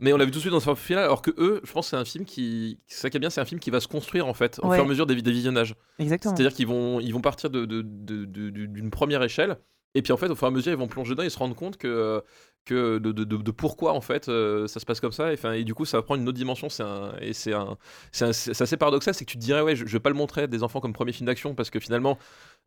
mais 0.00 0.10
on 0.14 0.16
l'a 0.16 0.24
vu 0.24 0.30
tout 0.30 0.38
de 0.38 0.40
suite 0.40 0.52
dans 0.54 0.60
forme 0.60 0.76
finale 0.78 1.04
alors 1.04 1.20
que 1.20 1.30
eux 1.36 1.60
je 1.64 1.70
pense 1.70 1.88
c'est 1.88 1.96
un 1.96 2.04
film 2.06 2.24
qui 2.24 2.78
ça 2.86 3.10
qui 3.10 3.18
est 3.18 3.20
bien 3.20 3.28
c'est 3.28 3.42
un 3.42 3.44
film 3.44 3.60
qui 3.60 3.68
va 3.70 3.80
se 3.80 3.88
construire 3.88 4.26
en 4.26 4.32
fait 4.32 4.58
au 4.62 4.68
Ouais. 4.68 4.76
fur 4.76 4.84
et 4.84 4.86
à 4.86 4.88
mesure 4.88 5.04
des, 5.06 5.20
des 5.20 5.30
visionnages 5.32 5.74
Exactement. 5.98 6.34
c'est-à-dire 6.34 6.56
qu'ils 6.56 6.66
vont, 6.66 6.98
ils 6.98 7.12
vont 7.12 7.20
partir 7.20 7.50
de, 7.50 7.66
de- 7.66 7.82
d'une 7.82 8.90
première 8.90 9.22
échelle, 9.22 9.58
et 9.94 10.00
puis 10.00 10.12
en 10.14 10.16
fait, 10.16 10.30
au 10.30 10.34
fur 10.34 10.46
et 10.46 10.48
à 10.48 10.50
mesure, 10.50 10.72
ils 10.72 10.78
vont 10.78 10.88
plonger 10.88 11.10
dedans 11.10 11.22
et 11.24 11.28
se 11.28 11.38
rendre 11.38 11.54
compte 11.54 11.76
que, 11.76 12.22
que 12.64 12.96
de, 12.98 13.12
de- 13.12 13.50
pourquoi 13.50 13.92
en 13.92 14.00
fait 14.00 14.28
euh, 14.30 14.66
ça 14.66 14.80
se 14.80 14.86
passe 14.86 15.00
comme 15.00 15.12
ça. 15.12 15.30
Et, 15.30 15.34
enfin, 15.34 15.52
et 15.52 15.64
du 15.64 15.74
coup, 15.74 15.84
ça 15.84 15.98
va 15.98 16.02
prendre 16.02 16.22
une 16.22 16.28
autre 16.28 16.38
dimension. 16.38 16.70
C'est 16.70 16.82
un, 16.82 17.12
et 17.20 17.34
c'est 17.34 17.52
un, 17.52 17.76
c'est 18.10 18.24
un- 18.24 18.32
c'est 18.32 18.58
assez 18.62 18.76
paradoxal, 18.78 19.12
c'est 19.12 19.26
que 19.26 19.30
tu 19.30 19.36
te 19.36 19.42
dirais 19.42 19.60
ouais, 19.60 19.76
je, 19.76 19.84
je 19.84 19.92
vais 19.92 20.00
pas 20.00 20.08
le 20.08 20.16
montrer 20.16 20.42
à 20.44 20.46
des 20.46 20.62
enfants 20.62 20.80
comme 20.80 20.94
premier 20.94 21.12
film 21.12 21.26
d'action 21.26 21.54
parce 21.54 21.68
que 21.68 21.78
finalement, 21.78 22.18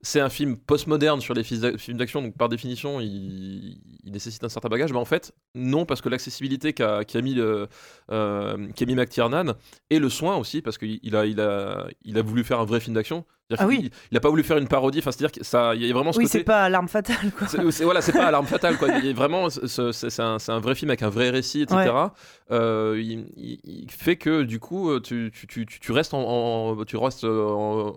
c'est 0.02 0.20
un 0.20 0.30
film 0.30 0.56
postmoderne 0.58 1.20
sur 1.22 1.34
les 1.34 1.44
films 1.44 1.98
d'action, 1.98 2.22
donc 2.22 2.38
par 2.38 2.48
définition, 2.50 3.00
il, 3.00 3.80
il 4.04 4.12
nécessite 4.12 4.44
un 4.44 4.50
certain 4.50 4.70
bagage. 4.70 4.92
Mais 4.92 5.00
en 5.00 5.06
fait, 5.06 5.34
non, 5.56 5.86
parce 5.86 6.02
que 6.02 6.10
l'accessibilité 6.10 6.74
qu'a 6.74 7.04
qu'a 7.06 7.22
mis, 7.22 7.34
le, 7.34 7.68
euh, 8.12 8.58
mis 8.58 8.96
McTiernan 8.96 9.54
et 9.90 10.00
le 10.00 10.10
soin 10.10 10.36
aussi, 10.38 10.62
parce 10.62 10.78
qu'il 10.78 11.00
il 11.02 11.16
a, 11.16 11.26
il 11.26 11.40
a, 11.40 11.88
il 12.04 12.18
a 12.18 12.22
voulu 12.22 12.44
faire 12.44 12.60
un 12.60 12.66
vrai 12.66 12.80
film 12.80 12.94
d'action. 12.96 13.26
Ah 13.60 13.68
oui. 13.68 13.92
Il, 14.10 14.18
a 14.18 14.20
pas 14.20 14.30
voulu 14.30 14.42
faire 14.44 14.58
une 14.58 14.68
parodie. 14.68 14.98
Enfin, 15.00 15.12
c'est-à-dire 15.12 15.32
que 15.32 15.44
ça, 15.46 15.76
il 15.76 15.86
y 15.86 15.90
a 15.90 15.94
vraiment 15.94 16.12
ce 16.12 16.18
Oui, 16.18 16.24
côté. 16.26 16.40
c'est 16.40 16.44
pas 16.44 16.68
l'arme 16.68 16.88
fatale, 16.88 17.32
quoi. 17.38 17.46
Voilà, 17.84 18.02
c'est 18.02 18.12
pas 18.12 18.26
alarme 18.26 18.48
fatale 18.48 18.76
quoi. 18.78 18.88
Il 18.98 19.06
y 19.06 19.10
a 19.10 19.14
vraiment, 19.14 19.52
ce- 19.52 19.68
ce- 19.68 19.92
c'est 19.92 20.20
un, 20.20 20.38
un 20.48 20.60
vrai 20.60 20.74
film 20.74 20.90
avec 20.90 21.04
un 21.04 21.10
vrai 21.10 21.30
récit, 21.30 21.62
etc. 21.62 21.78
Ouais. 21.78 22.08
Euh, 22.52 23.02
il, 23.02 23.90
fait 23.92 24.18
que 24.18 24.44
du 24.44 24.60
coup, 24.60 24.92
euh, 24.92 25.00
tu, 25.00 25.32
tu, 25.34 25.48
tu, 25.48 25.66
tu- 25.66 25.92
restes, 25.92 26.14
en, 26.14 26.84
tu 26.86 26.96
restes 26.98 27.24
euh, 27.24 27.92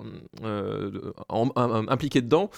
impliqué 1.89 2.23
dedans. 2.23 2.51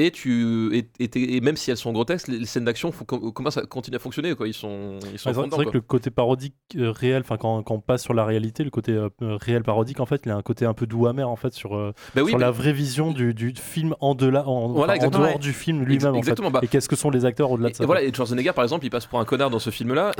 Et, 0.00 0.12
tu, 0.12 0.70
et, 1.00 1.36
et 1.36 1.40
même 1.40 1.56
si 1.56 1.72
elles 1.72 1.76
sont 1.76 1.92
grotesques, 1.92 2.28
les, 2.28 2.38
les 2.38 2.46
scènes 2.46 2.64
d'action 2.64 2.92
commencent 2.92 3.56
à 3.56 3.62
continuer 3.66 3.96
à 3.96 3.98
fonctionner. 3.98 4.34
Quoi. 4.36 4.46
Ils 4.46 4.54
sont, 4.54 4.98
ils 5.12 5.18
sont 5.18 5.30
Ouais, 5.30 5.34
c'est 5.34 5.40
vrai 5.50 5.64
quoi. 5.64 5.72
que 5.72 5.76
le 5.78 5.80
côté 5.80 6.10
parodique 6.10 6.54
euh, 6.76 6.92
réel, 6.92 7.22
enfin 7.22 7.36
quand, 7.36 7.62
quand 7.64 7.74
on 7.74 7.80
passe 7.80 8.04
sur 8.04 8.14
la 8.14 8.24
réalité, 8.24 8.62
le 8.62 8.70
côté 8.70 8.92
euh, 8.92 9.08
euh, 9.22 9.36
réel 9.40 9.64
parodique, 9.64 9.98
en 9.98 10.06
fait, 10.06 10.22
il 10.24 10.30
a 10.30 10.36
un 10.36 10.42
côté 10.42 10.64
un 10.66 10.72
peu 10.72 10.86
doux 10.86 11.08
amer 11.08 11.28
en 11.28 11.34
fait 11.34 11.52
sur, 11.52 11.76
euh, 11.76 11.92
Bah 12.14 12.22
oui, 12.22 12.30
sur 12.30 12.38
bah- 12.38 12.44
la 12.46 12.50
vraie 12.52 12.72
vision 12.72 13.10
du, 13.10 13.34
du 13.34 13.52
film 13.56 13.96
en, 14.00 14.14
delà, 14.14 14.46
en, 14.48 14.68
Voilà, 14.68 14.96
dehors 14.98 15.40
du 15.40 15.52
film 15.52 15.82
lui-même. 15.82 16.14
en 16.14 16.22
fait. 16.22 16.40
bah- 16.40 16.60
Et 16.62 16.68
qu'est-ce 16.68 16.88
que 16.88 16.94
sont 16.96 17.10
les 17.10 17.24
acteurs 17.24 17.50
au-delà 17.50 17.70
de 17.70 17.74
ça 17.74 17.82
et 17.82 17.86
voilà, 17.86 18.02
et 18.02 18.12
Schwarzenegger 18.14 18.52
par 18.52 18.62
exemple, 18.64 18.86
il 18.86 18.90
passe 18.90 19.06
pour 19.06 19.18
un 19.18 19.24
connard 19.24 19.50
dans 19.50 19.58
ce 19.58 19.70
film-là. 19.70 20.12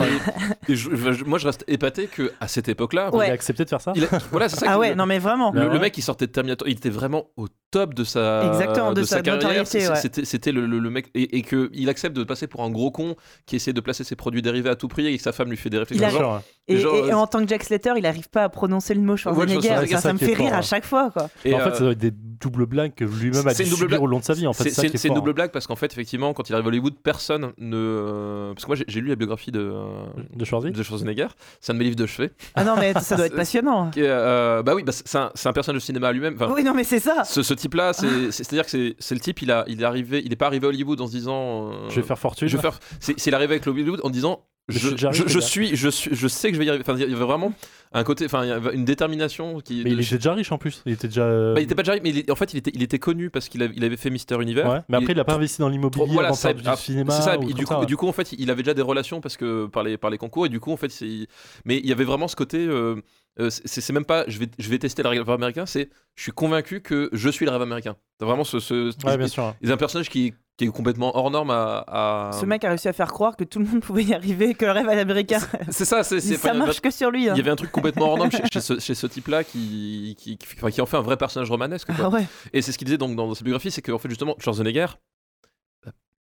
Et, 0.69 0.73
et 0.73 0.77
je- 0.77 0.91
je- 1.13 1.25
moi, 1.25 1.39
je 1.39 1.47
reste 1.47 1.65
épaté 1.69 2.09
que 2.09 2.33
à 2.41 2.49
cette 2.49 2.69
époque-là, 2.69 3.11
Il 3.13 3.17
Ouais. 3.17 3.31
a 3.31 3.33
accepté 3.33 3.65
de 3.65 3.69
faire 3.69 3.81
ça 3.81 3.93
il 3.95 4.05
a- 4.05 4.09
voilà, 4.33 4.49
c'est 4.49 4.57
ça. 4.57 4.67
Ah 4.71 4.79
ouais, 4.81 4.95
non 4.97 5.07
mais 5.07 5.21
vraiment. 5.21 5.53
Le, 5.53 5.63
le 5.63 5.69
ouais. 5.71 5.79
mec 5.79 5.93
qui 5.95 6.03
sortait 6.03 6.27
de 6.27 6.33
Terminator, 6.33 6.67
il 6.67 6.73
était 6.77 6.91
vraiment 6.91 7.27
au 7.37 7.47
top 7.71 7.95
de 7.95 8.05
sa, 8.05 8.47
Exactement, 8.47 8.93
de 8.93 9.03
sa 9.03 9.21
carrière. 9.23 9.65
ouais. 9.65 9.97
C'était, 9.97 10.25
c'était 10.25 10.53
le, 10.53 10.67
le- 10.67 10.79
le 10.79 10.91
mec 10.91 11.11
et, 11.15 11.37
et 11.39 11.43
que 11.43 11.71
il 11.75 11.89
accepte 11.89 12.17
de 12.17 12.25
passer 12.25 12.47
pour 12.47 12.63
un 12.63 12.71
gros 12.71 12.91
con 12.91 13.15
qui 13.47 13.57
essaie 13.57 13.73
de 13.73 13.81
placer 13.81 14.05
ses 14.05 14.17
produits 14.17 14.43
dérivés 14.43 14.71
à 14.71 14.77
tout 14.77 14.89
prix 14.89 15.07
et 15.07 15.17
que 15.17 15.23
sa 15.23 15.33
femme 15.33 15.51
lui 15.51 15.57
fait 15.57 15.71
des 15.71 15.79
réflexions. 15.79 16.09
Genre, 16.09 16.21
Genre, 16.21 16.43
Et, 16.69 16.79
Genre, 16.79 16.95
et 16.97 17.11
euh, 17.13 17.17
en 17.17 17.27
tant 17.27 17.43
que 17.43 17.49
Jack 17.49 17.65
Slater, 17.65 17.93
il 17.97 18.07
arrive 18.07 18.29
pas 18.31 18.45
à 18.45 18.49
prononcer 18.49 18.95
le 18.95 19.01
mot 19.01 19.17
Schwarzenegger. 19.17 19.61
Ça, 19.69 19.81
c'est 19.87 19.93
ça 19.93 20.01
ça 20.01 20.13
me 20.13 20.19
fait 20.19 20.35
rire 20.35 20.53
hein. 20.55 20.59
à 20.59 20.63
chaque 20.63 20.85
fois, 20.85 21.11
quoi. 21.11 21.29
et, 21.45 21.55
en 21.55 21.59
fait, 21.59 21.69
euh, 21.71 21.75
ça 21.75 21.81
doit 21.81 21.93
être 21.93 21.99
des 21.99 22.11
doubles 22.13 22.67
blagues 22.67 22.95
que 22.95 23.05
lui-même 23.05 23.47
a 23.47 23.55
dû 23.55 23.65
subir 23.67 23.89
blague. 23.89 24.03
au 24.03 24.07
long 24.07 24.19
de 24.21 24.25
sa 24.25 24.35
vie. 24.35 24.47
En 24.47 24.53
fait, 24.53 24.71
c'est, 24.71 25.05
une 25.09 25.15
double 25.15 25.33
blague 25.33 25.51
parce 25.51 25.67
qu'en 25.67 25.77
fait, 25.77 25.93
effectivement, 25.93 26.33
quand 26.35 26.49
il 26.49 26.55
arrive 26.55 26.67
à 26.67 26.69
Hollywood, 26.69 26.95
personne 27.03 27.53
ne. 27.59 28.53
Parce 28.55 28.65
que 28.65 28.71
moi, 28.71 28.77
j'ai, 28.87 29.01
lu 29.01 29.09
la 29.09 29.17
biographie 29.17 29.51
de, 29.53 29.73
hein, 29.73 30.13
de 30.35 30.39
de 30.79 30.83
Schwarzenegger. 30.83 31.29
C'est 31.61 31.73
un 31.73 31.75
de 31.75 31.79
mes 31.79 31.85
livres 31.85 31.97
de 31.97 32.07
chevet. 32.07 32.31
Ah 32.55 32.65
non, 32.65 32.75
mais 32.79 32.93
ça 32.95 33.17
doit 33.17 33.27
être 33.27 33.37
passionnant. 33.37 33.91
Euh, 33.97 34.63
bah 34.63 34.75
oui, 34.75 34.83
bah, 34.83 34.93
c'est, 34.93 35.17
un, 35.19 35.31
c'est 35.35 35.49
un 35.49 35.53
personnage 35.53 35.81
de 35.83 35.85
cinéma 35.85 36.13
lui-même. 36.13 36.37
Oui, 36.55 36.63
non, 36.65 36.75
mais 36.75 36.85
c'est 36.85 37.01
ça. 37.01 37.25
ce, 37.25 37.43
ce 37.43 37.55
type-là, 37.59 37.93
c'est, 37.93 38.31
c'est, 38.31 38.47
à 38.53 38.57
dire 38.57 38.67
que 38.67 38.95
c'est, 38.99 39.15
le 39.15 39.21
type, 39.21 39.43
il, 39.43 39.51
a, 39.51 39.65
il 39.69 39.81
est 39.83 39.85
arrivé, 39.85 40.23
il 40.25 40.33
est 40.33 40.37
pas 40.37 40.47
arrivé 40.47 40.67
à 40.67 40.71
Hollywood 40.71 41.01
en 41.01 41.07
se 41.07 41.13
disant. 41.13 41.71
euh, 41.73 41.89
Je 41.91 42.01
vais 42.01 42.07
faire 42.07 42.19
fortune. 42.19 42.49
je 42.49 42.57
vais 42.57 42.63
faire. 42.63 42.79
C'est, 43.01 43.31
l'arrivée 43.31 43.55
avec 43.55 43.67
Hollywood 43.67 44.01
en 44.03 44.11
disant. 44.11 44.45
Je 44.71 45.39
suis, 45.41 45.75
je 45.77 45.89
suis, 45.89 46.11
je 46.15 46.29
sais 46.29 46.49
que 46.49 46.55
je 46.55 46.59
vais 46.59 46.67
y 46.67 46.69
arriver. 46.69 46.85
Enfin, 46.87 46.95
il 46.99 47.01
y 47.01 47.05
avait 47.05 47.15
vraiment 47.25 47.53
un 47.93 48.05
côté, 48.05 48.27
enfin, 48.27 48.45
il 48.45 48.49
y 48.49 48.53
avait 48.53 48.75
une 48.75 48.85
détermination 48.85 49.61
qui. 49.61 49.83
Mais 49.85 49.91
il 49.93 50.01
était 50.01 50.17
déjà 50.17 50.35
riche 50.35 50.53
en 50.53 50.59
plus. 50.59 50.83
Il 50.87 50.93
était 50.93 51.09
déjà. 51.09 51.23
euh, 51.23 51.55
Bah, 51.55 51.61
il 51.61 51.65
était 51.65 51.75
pas 51.75 51.83
déjà 51.83 51.93
arrivé, 51.93 52.03
mais 52.05 52.11
il 52.11 52.19
est- 52.19 52.31
en 52.31 52.35
fait, 52.35 52.53
il 52.53 52.59
était, 52.59 52.71
il 52.75 52.83
était 52.83 52.99
connu 52.99 53.31
parce 53.31 53.49
qu'il 53.49 53.63
avait, 53.63 53.75
il 53.77 53.85
avait 53.85 53.97
fait 53.97 54.11
Mister 54.11 54.37
Univers. 54.41 54.69
Ouais, 54.69 54.81
mais 54.89 54.97
après, 54.99 55.13
il 55.13 55.21
a 55.21 55.25
pas 55.25 55.35
investi 55.35 55.61
dans 55.61 55.69
l'immobilier 55.69 56.05
Voilà, 56.09 56.29
avant 56.29 56.37
ça- 56.37 56.49
faire 56.49 56.57
du 56.57 56.63
ah, 56.67 56.77
cinéma. 56.77 57.13
C'est 57.13 57.23
ça, 57.23 57.35
et 57.37 57.39
du, 57.39 57.65
ça, 57.65 57.75
coup, 57.75 57.81
ouais. 57.81 57.87
du 57.87 57.97
coup, 57.97 58.09
en 58.09 58.13
fait, 58.13 58.33
il 58.33 58.51
avait 58.51 58.63
déjà 58.63 58.75
des 58.75 58.83
relations 58.83 59.21
parce 59.21 59.37
que 59.37 59.67
par 59.67 59.83
les, 59.83 59.97
par 59.97 60.11
les 60.11 60.19
concours, 60.19 60.47
et 60.47 60.49
du 60.49 60.61
coup, 60.61 60.73
en 60.73 60.77
fait, 60.77 60.91
c'est. 60.91 61.27
Mais 61.65 61.79
il 61.79 61.87
y 61.87 61.93
avait 61.93 62.05
vraiment 62.05 62.29
ce 62.29 62.37
côté. 62.37 62.59
euh, 62.67 62.97
euh, 63.41 63.51
c'est 63.51 63.81
c'est 63.81 63.93
même 63.93 64.05
pas 64.05 64.25
je 64.27 64.39
vais, 64.41 64.49
je 64.59 64.69
vais 64.69 64.79
tester 64.79 65.03
le 65.05 65.11
rêve 65.11 65.31
américain, 65.31 65.65
c'est 65.65 65.91
je 66.17 66.23
suis 66.25 66.33
convaincu 66.33 66.81
que 66.81 67.09
je 67.13 67.29
suis 67.29 67.45
le 67.47 67.53
rêve 67.53 67.63
américain. 67.63 67.95
T'as 68.19 68.27
vraiment 68.27 68.43
ce. 68.45 68.59
ce 68.59 68.91
Ouais, 69.07 69.17
bien 69.17 69.29
sûr. 69.29 69.55
c'est 69.63 69.71
un 69.71 69.77
personnage 69.77 70.09
qui, 70.09 70.35
qui 70.57 70.65
est 70.65 70.69
complètement 70.69 71.17
hors 71.17 71.31
norme 71.31 71.53
à. 71.53 71.85
à- 71.87 72.31
Ce 72.33 72.45
mec 72.47 72.65
a 72.65 72.71
réussi 72.71 72.89
à 72.89 72.93
faire 72.93 73.13
croire 73.13 73.37
que 73.37 73.45
tout 73.45 73.61
le 73.61 73.67
monde 73.67 73.79
pouvait 73.85 74.03
y 74.03 74.13
arriver, 74.13 74.55
que 74.55 74.65
le 74.65 74.73
rêve 74.73 74.89
à 74.89 74.97
l'américain. 74.97 75.39
C'est 75.71 75.85
ça, 75.85 76.03
c'est. 76.03 76.19
c'est- 76.19 76.35
Ça 76.35 76.53
il 76.53 76.59
marche 76.59 76.81
que 76.81 76.91
sur 76.91 77.13
lui. 77.13 77.29
hein. 77.29 77.35
Il 77.37 77.39
y 77.39 77.41
avait 77.41 77.53
un 77.53 77.57
truc 77.57 77.71
complètement 77.79 78.11
hors 78.11 78.19
norme 78.19 78.31
chez, 78.31 78.61
chez 78.81 78.95
ce, 78.95 79.07
type-là 79.07 79.45
qui, 79.45 80.17
qui, 80.19 80.37
qui, 80.37 80.47
enfin, 80.57 80.71
qui 80.71 80.81
en 80.81 80.87
fait 80.87 80.97
un 80.97 81.03
vrai 81.03 81.17
personnage 81.17 81.51
romanesque. 81.51 81.87
quoi. 81.87 82.07
Ah 82.07 82.09
ouais. 82.09 82.27
Et 82.53 82.63
c'est 82.63 82.73
ce 82.73 82.79
qu'il 82.79 82.87
disait 82.87 82.99
donc 82.99 83.17
dans 83.17 83.35
sa 83.35 83.43
biographie, 83.43 83.71
c'est 83.71 83.83
qu'en 83.83 83.99
fait 83.99 84.09
justement 84.09 84.35
Schwarzenegger, 84.39 84.87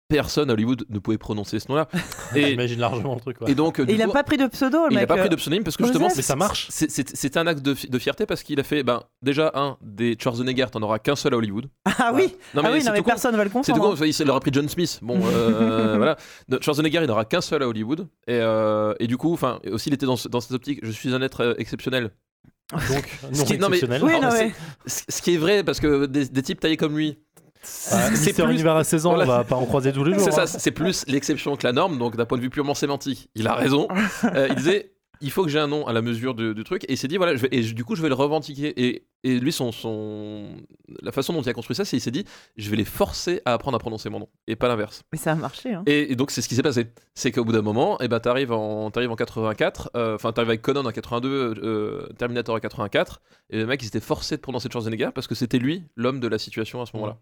personne 0.09 0.49
à 0.49 0.53
Hollywood 0.53 0.85
ne 0.89 0.99
pouvait 0.99 1.17
prononcer 1.17 1.59
ce 1.59 1.67
nom-là. 1.69 1.87
Et, 2.35 2.47
J'imagine 2.51 2.79
largement 2.79 3.15
le 3.15 3.19
truc. 3.21 3.41
ouais. 3.41 3.51
et 3.51 3.55
donc, 3.55 3.79
euh, 3.79 3.85
Et 3.87 3.93
il 3.93 4.01
a 4.01 4.05
coup, 4.05 4.11
pas 4.13 4.23
pris 4.23 4.37
de 4.37 4.47
pseudo, 4.47 4.85
le 4.85 4.91
il 4.91 4.95
mec. 4.95 5.01
n'a 5.01 5.07
pas 5.07 5.17
pris 5.17 5.27
euh. 5.27 5.29
de 5.29 5.35
pseudonyme 5.35 5.63
parce 5.63 5.75
que 5.77 5.83
Joseph. 5.83 5.95
justement, 6.01 6.13
Mais 6.15 6.21
ça 6.21 6.35
marche. 6.35 6.67
C'était 6.69 7.37
un 7.37 7.47
acte 7.47 7.61
de, 7.61 7.73
fi- 7.73 7.89
de 7.89 7.99
fierté 7.99 8.25
parce 8.25 8.43
qu'il 8.43 8.59
a 8.59 8.63
fait, 8.63 8.83
ben 8.83 9.03
déjà 9.21 9.51
un 9.55 9.77
des 9.81 10.15
Schwarzenegger, 10.19 10.67
t'en 10.71 10.81
auras 10.81 10.99
qu'un 10.99 11.15
seul 11.15 11.33
à 11.33 11.37
Hollywood. 11.37 11.67
Ah 11.99 12.11
oui. 12.13 12.35
Non 12.53 12.61
ah 12.63 12.69
oui, 12.71 12.79
c'est 12.81 12.87
non, 12.89 12.93
mais 12.93 13.01
personne 13.01 13.35
va 13.35 13.43
le 13.43 13.49
C'est 13.49 13.73
tout 13.73 13.79
confondre. 13.79 13.97
con, 13.97 14.05
il 14.05 14.13
il 14.21 14.29
aurait 14.29 14.39
pris 14.39 14.51
John 14.53 14.69
Smith. 14.69 14.99
Bon, 15.01 15.19
euh, 15.25 15.95
voilà. 15.97 16.15
Schwarzenegger, 16.61 16.99
il 17.01 17.07
n'aura 17.07 17.25
qu'un 17.25 17.41
seul 17.41 17.63
à 17.63 17.67
Hollywood. 17.67 18.01
Et, 18.27 18.33
euh, 18.33 18.93
et 18.99 19.07
du 19.07 19.17
coup, 19.17 19.33
enfin, 19.33 19.59
aussi, 19.71 19.89
il 19.89 19.93
était 19.93 20.05
dans, 20.05 20.15
ce- 20.15 20.27
dans 20.29 20.39
cette 20.39 20.51
optique. 20.51 20.79
Je 20.83 20.91
suis 20.91 21.13
un 21.13 21.21
être 21.21 21.55
exceptionnel. 21.57 22.11
Donc, 22.71 22.81
Ce 23.33 23.39
non 23.39 23.45
qui- 23.45 23.57
non, 23.57 23.69
mais-. 23.69 23.79
Oui, 24.01 24.19
non. 24.21 24.29
Ce 24.85 25.03
ce 25.09 25.21
qui 25.21 25.33
est 25.33 25.37
vrai, 25.37 25.63
parce 25.63 25.79
que 25.79 26.05
des, 26.05 26.25
des 26.27 26.41
types 26.43 26.59
taillés 26.59 26.77
comme 26.77 26.95
lui, 26.97 27.17
Ah, 27.91 28.09
c'est 28.15 28.33
plus- 28.33 28.43
Univers 28.51 28.75
à 28.75 28.83
16 28.83 29.05
ans, 29.05 29.11
Voilà. 29.15 29.23
on 29.25 29.37
va 29.37 29.43
pas 29.43 29.55
en 29.55 29.65
croiser 29.65 29.91
tous 29.93 30.03
les 30.03 30.13
jours. 30.13 30.23
C'est 30.23 30.31
ça, 30.31 30.43
hein. 30.43 30.45
c'est 30.45 30.71
plus 30.71 31.05
l'exception 31.07 31.55
que 31.55 31.65
la 31.65 31.71
norme, 31.73 31.97
donc 31.97 32.15
d'un 32.17 32.25
point 32.25 32.37
de 32.37 32.43
vue 32.43 32.49
purement 32.49 32.73
sémantique, 32.75 33.29
il 33.35 33.47
a 33.47 33.53
raison. 33.53 33.87
Euh, 34.25 34.47
il 34.49 34.55
disait 34.55 34.91
il 35.21 35.31
faut 35.31 35.43
que 35.43 35.49
j'ai 35.49 35.57
un 35.57 35.67
nom 35.67 35.87
à 35.87 35.93
la 35.93 36.01
mesure 36.03 36.35
du 36.35 36.63
truc. 36.63 36.83
Et 36.83 36.91
il 36.93 36.97
s'est 36.97 37.07
dit, 37.07 37.17
voilà, 37.17 37.35
je 37.35 37.41
vais- 37.41 37.47
et 37.51 37.63
je- 37.63 37.73
du 37.73 37.83
coup, 37.83 37.95
je 37.95 38.03
vais 38.03 38.07
le 38.09 38.13
revendiquer. 38.13 38.79
Et, 38.85 39.07
et 39.23 39.39
lui, 39.39 39.51
son, 39.51 39.71
son, 39.71 40.45
la 41.01 41.11
façon 41.11 41.33
dont 41.33 41.41
il 41.41 41.49
a 41.49 41.53
construit 41.53 41.75
ça, 41.75 41.85
c'est 41.85 41.97
il 41.97 42.01
s'est 42.01 42.11
dit, 42.11 42.23
je 42.55 42.69
vais 42.69 42.75
les 42.77 42.85
forcer 42.85 43.41
à 43.45 43.53
apprendre 43.53 43.75
à 43.77 43.79
prononcer 43.79 44.09
mon 44.11 44.19
nom, 44.19 44.29
et 44.45 44.55
pas 44.55 44.67
l'inverse. 44.67 45.01
Mais 45.11 45.17
ça 45.17 45.31
a 45.31 45.35
marché. 45.35 45.73
Hein. 45.73 45.81
Et, 45.87 46.11
et 46.11 46.15
donc, 46.15 46.29
c'est 46.29 46.43
ce 46.43 46.47
qui 46.47 46.53
s'est 46.53 46.61
passé. 46.61 46.85
C'est 47.15 47.31
qu'au 47.31 47.43
bout 47.43 47.51
d'un 47.51 47.63
moment, 47.63 47.97
eh 47.99 48.07
ben, 48.07 48.19
t'arrives 48.19 48.51
en, 48.51 48.91
t'arrives 48.91 49.09
en 49.09 49.15
84, 49.15 49.89
euh, 49.95 50.13
enfin, 50.15 50.31
t'arrives 50.33 50.49
avec 50.51 50.61
Conan 50.61 50.85
en 50.85 50.91
82, 50.91 51.29
euh, 51.63 52.07
Terminator 52.19 52.55
en 52.55 52.59
84, 52.59 53.19
et 53.49 53.57
le 53.57 53.65
mec, 53.65 53.81
il 53.81 53.85
s'était 53.85 53.99
forcé 54.01 54.35
de 54.37 54.41
prononcer 54.41 54.69
Schwarzenegger 54.71 55.09
parce 55.15 55.25
que 55.25 55.33
c'était 55.33 55.57
lui, 55.57 55.83
l'homme 55.95 56.19
de 56.19 56.27
la 56.27 56.37
situation 56.37 56.79
à 56.81 56.85
ce 56.85 56.91
moment-là. 56.95 57.17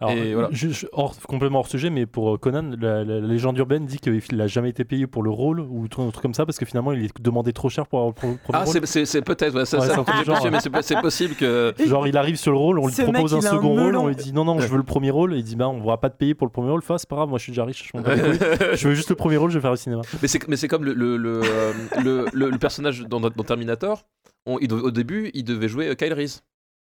Alors, 0.00 0.12
Et 0.14 0.32
voilà. 0.32 0.48
je- 0.52 0.68
je- 0.68 0.86
hors, 0.92 1.14
complètement 1.28 1.58
hors 1.58 1.68
sujet, 1.68 1.90
mais 1.90 2.06
pour 2.06 2.34
euh, 2.34 2.38
Conan, 2.38 2.70
la, 2.80 3.04
la- 3.04 3.20
la 3.20 3.26
légende 3.26 3.58
urbaine 3.58 3.84
dit 3.84 3.98
qu'il 3.98 4.20
n'a 4.36 4.46
jamais 4.46 4.70
été 4.70 4.84
payé 4.84 5.06
pour 5.06 5.22
le 5.22 5.30
rôle 5.30 5.60
ou 5.60 5.86
tout- 5.88 6.00
un 6.02 6.10
truc 6.10 6.22
comme 6.22 6.32
ça 6.34 6.46
parce 6.46 6.58
que 6.58 6.64
finalement 6.64 6.92
il 6.92 7.04
est 7.04 7.20
demandé 7.20 7.52
trop 7.52 7.68
cher 7.68 7.86
pour 7.86 7.98
avoir 7.98 8.14
le 8.14 8.14
premier 8.14 8.38
Ah, 8.52 8.64
rôle. 8.64 8.86
c'est- 8.86 9.04
c'est 9.04 9.22
peut-être, 9.22 9.54
ouais, 9.54 9.66
ça, 9.66 9.78
Ouais, 9.78 9.86
ça, 9.86 9.92
c'est 9.94 10.00
un 10.00 10.04
truc 10.04 10.16
j'ai 10.16 10.24
du 10.24 10.26
genre, 10.30 10.50
mais 10.50 10.60
c'est 10.60 10.70
po- 10.70 10.82
c'est 10.82 11.00
possible 11.00 11.34
que. 11.34 11.74
Genre 11.84 12.06
il 12.08 12.16
arrive 12.16 12.36
sur 12.36 12.52
le 12.52 12.58
rôle, 12.58 12.78
on 12.78 12.86
lui 12.86 12.94
mec, 12.96 13.12
propose 13.12 13.34
un 13.34 13.40
second 13.42 13.74
rôle, 13.74 13.96
on 13.96 14.06
lui 14.08 14.16
dit 14.16 14.32
non 14.32 14.44
non 14.44 14.58
je 14.60 14.66
veux 14.66 14.76
le 14.78 14.82
premier 14.82 15.10
rôle, 15.10 15.34
et 15.34 15.38
il 15.38 15.44
dit 15.44 15.56
bah 15.56 15.68
on 15.68 15.80
va 15.82 15.96
pas 15.98 16.08
te 16.10 16.16
payer 16.16 16.34
pour 16.34 16.46
le 16.46 16.52
premier 16.52 16.70
rôle, 16.70 16.80
Enfin, 16.82 16.96
c'est 16.98 17.08
pas 17.08 17.16
grave, 17.16 17.28
moi 17.28 17.38
je 17.38 17.42
suis 17.44 17.52
déjà 17.52 17.64
riche, 17.64 17.84
je 17.86 17.90
couilles. 17.92 18.02
veux 18.86 18.94
juste 18.94 19.10
le 19.10 19.16
premier 19.16 19.36
rôle, 19.36 19.50
je 19.50 19.58
vais 19.58 19.62
faire 19.62 19.72
au 19.72 19.76
cinéma. 19.76 20.02
Mais 20.22 20.28
c'est, 20.56 20.68
comme 20.68 20.84
le, 20.84 20.94
le, 20.94 21.16
le, 21.16 21.40
euh, 21.44 21.72
le- 22.02 22.24
le- 22.32 22.50
le 22.50 22.58
personnage 22.58 23.02
dans, 23.02 23.20
dans 23.20 23.30
Terminator. 23.30 24.04
on- 24.46 24.58
il 24.60 24.68
dev- 24.68 24.82
au 24.84 24.90
début, 24.90 25.30
il 25.34 25.44
devait 25.44 25.68
jouer 25.68 25.88
euh, 25.88 25.94
Kyle 25.94 26.12
Reese. 26.14 26.42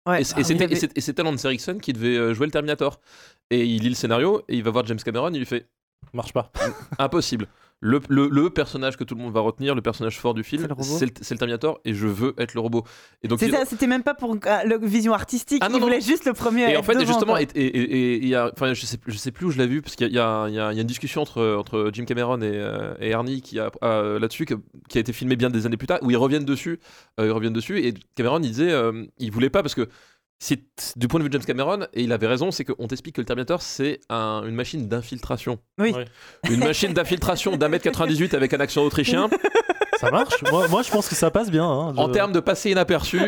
Ouais. 0.10 0.22
Et, 0.22 0.26
Ah, 0.36 0.40
avait- 0.64 0.76
c'est- 0.76 1.00
c'était 1.00 1.24
Lance 1.24 1.46
Erickson 1.46 1.78
qui 1.82 1.94
devait 1.94 2.18
euh, 2.18 2.34
jouer 2.34 2.46
le 2.48 2.52
Terminator. 2.52 3.00
Et 3.50 3.66
il 3.66 3.82
lit 3.84 3.90
le 3.90 3.96
scénario 3.96 4.44
et 4.48 4.56
il 4.58 4.64
va 4.64 4.72
voir 4.72 4.86
James 4.86 5.00
Cameron. 5.04 5.32
Il 5.34 5.40
lui 5.40 5.46
fait 5.46 5.68
Marche 6.14 6.34
pas. 6.34 6.52
Impossible. 7.00 7.48
Le, 7.82 8.02
le- 8.10 8.28
le 8.28 8.50
personnage 8.50 8.98
que 8.98 9.06
tout 9.06 9.16
le 9.16 9.22
monde 9.22 9.34
va 9.34 9.40
retenir, 9.40 9.74
le 9.74 9.82
personnage 9.82 10.20
fort 10.20 10.34
du 10.34 10.44
film, 10.44 10.68
C'est 10.82 11.06
le 11.06 11.12
le, 11.32 11.38
Terminator 11.38 11.80
et 11.86 11.94
je 11.94 12.08
veux 12.08 12.34
être 12.38 12.54
le 12.54 12.60
robot. 12.60 12.84
Et 13.24 13.30
donc 13.30 13.40
c'était 13.40 13.88
même 13.88 14.04
pas 14.04 14.14
pour 14.14 14.34
euh, 14.34 14.38
la 14.66 14.78
vision 14.78 15.14
artistique. 15.14 15.62
Ah, 15.64 15.70
non, 15.70 15.78
il 15.78 15.80
non. 15.80 15.86
voulait 15.88 16.02
juste 16.02 16.26
le 16.26 16.34
premier. 16.34 16.74
Et 16.74 16.76
en 16.78 16.84
fait, 16.84 16.94
devant, 16.96 17.06
justement, 17.06 17.38
et, 17.38 17.44
et- 17.56 18.16
et- 18.16 18.28
y 18.28 18.36
a, 18.36 18.52
je 18.74 18.86
sais, 18.86 18.98
je 19.08 19.18
sais 19.18 19.32
plus 19.32 19.46
où 19.46 19.52
je 19.52 19.58
l'ai 19.58 19.68
vu, 19.68 19.82
parce 19.82 19.96
qu'il 19.96 20.08
y 20.08 20.12
y 20.12 20.16
y 20.16 20.20
a- 20.20 20.72
une 20.74 20.84
discussion 20.84 21.22
entre, 21.22 21.56
entre 21.58 21.90
Jim 21.94 22.04
Cameron 22.04 22.42
et, 22.42 22.52
euh, 22.54 22.96
et 23.00 23.12
Ernie 23.12 23.42
qui 23.42 23.60
a, 23.60 23.72
a- 23.82 24.20
là-dessus, 24.20 24.46
qui 24.46 24.98
a 24.98 25.02
été 25.02 25.14
filmée 25.14 25.38
bien 25.38 25.50
des 25.50 25.66
années 25.66 25.78
plus 25.78 25.88
tard, 25.88 26.00
où 26.02 26.12
ils 26.12 26.18
reviennent 26.18 26.44
dessus, 26.46 26.80
euh, 27.20 27.28
ils 27.28 27.32
reviennent 27.32 27.54
dessus, 27.54 27.80
et 27.80 27.94
Cameron 28.16 28.40
il 28.42 28.50
disait, 28.50 28.72
euh, 28.72 29.06
il 29.20 29.32
voulait 29.32 29.50
pas 29.50 29.62
parce 29.64 29.76
que 29.76 29.88
du 30.96 31.08
point 31.08 31.20
de 31.20 31.24
vue 31.26 31.30
de 31.30 31.34
James 31.34 31.46
Cameron, 31.46 31.84
et 31.94 32.04
il 32.04 32.12
avait 32.14 32.28
raison, 32.28 32.50
c'est 32.52 32.64
qu'on 32.66 32.88
t'explique 32.88 33.16
que 33.16 33.22
le 33.22 33.26
Terminator 33.26 33.62
c'est 33.62 34.00
un- 34.10 34.44
une 34.48 34.56
machine 34.56 34.88
d'infiltration, 34.88 35.60
Oui. 35.78 35.92
Ouais. 35.92 36.06
une 36.50 36.60
machine 36.60 36.94
d'infiltration 36.94 37.58
d'un 37.58 37.68
mètre 37.68 37.84
98 37.84 38.34
avec 38.34 38.54
un 38.54 38.60
accent 38.60 38.82
autrichien. 38.84 39.30
Ça 40.00 40.12
marche 40.12 40.42
moi, 40.50 40.68
moi 40.70 40.82
je 40.82 40.90
pense 40.92 41.10
que 41.10 41.16
ça 41.16 41.30
passe 41.30 41.52
bien. 41.52 41.66
hein. 41.70 41.94
Je- 41.94 42.00
En 42.00 42.08
termes 42.10 42.32
de 42.32 42.40
passer 42.40 42.72
inaperçu, 42.72 43.20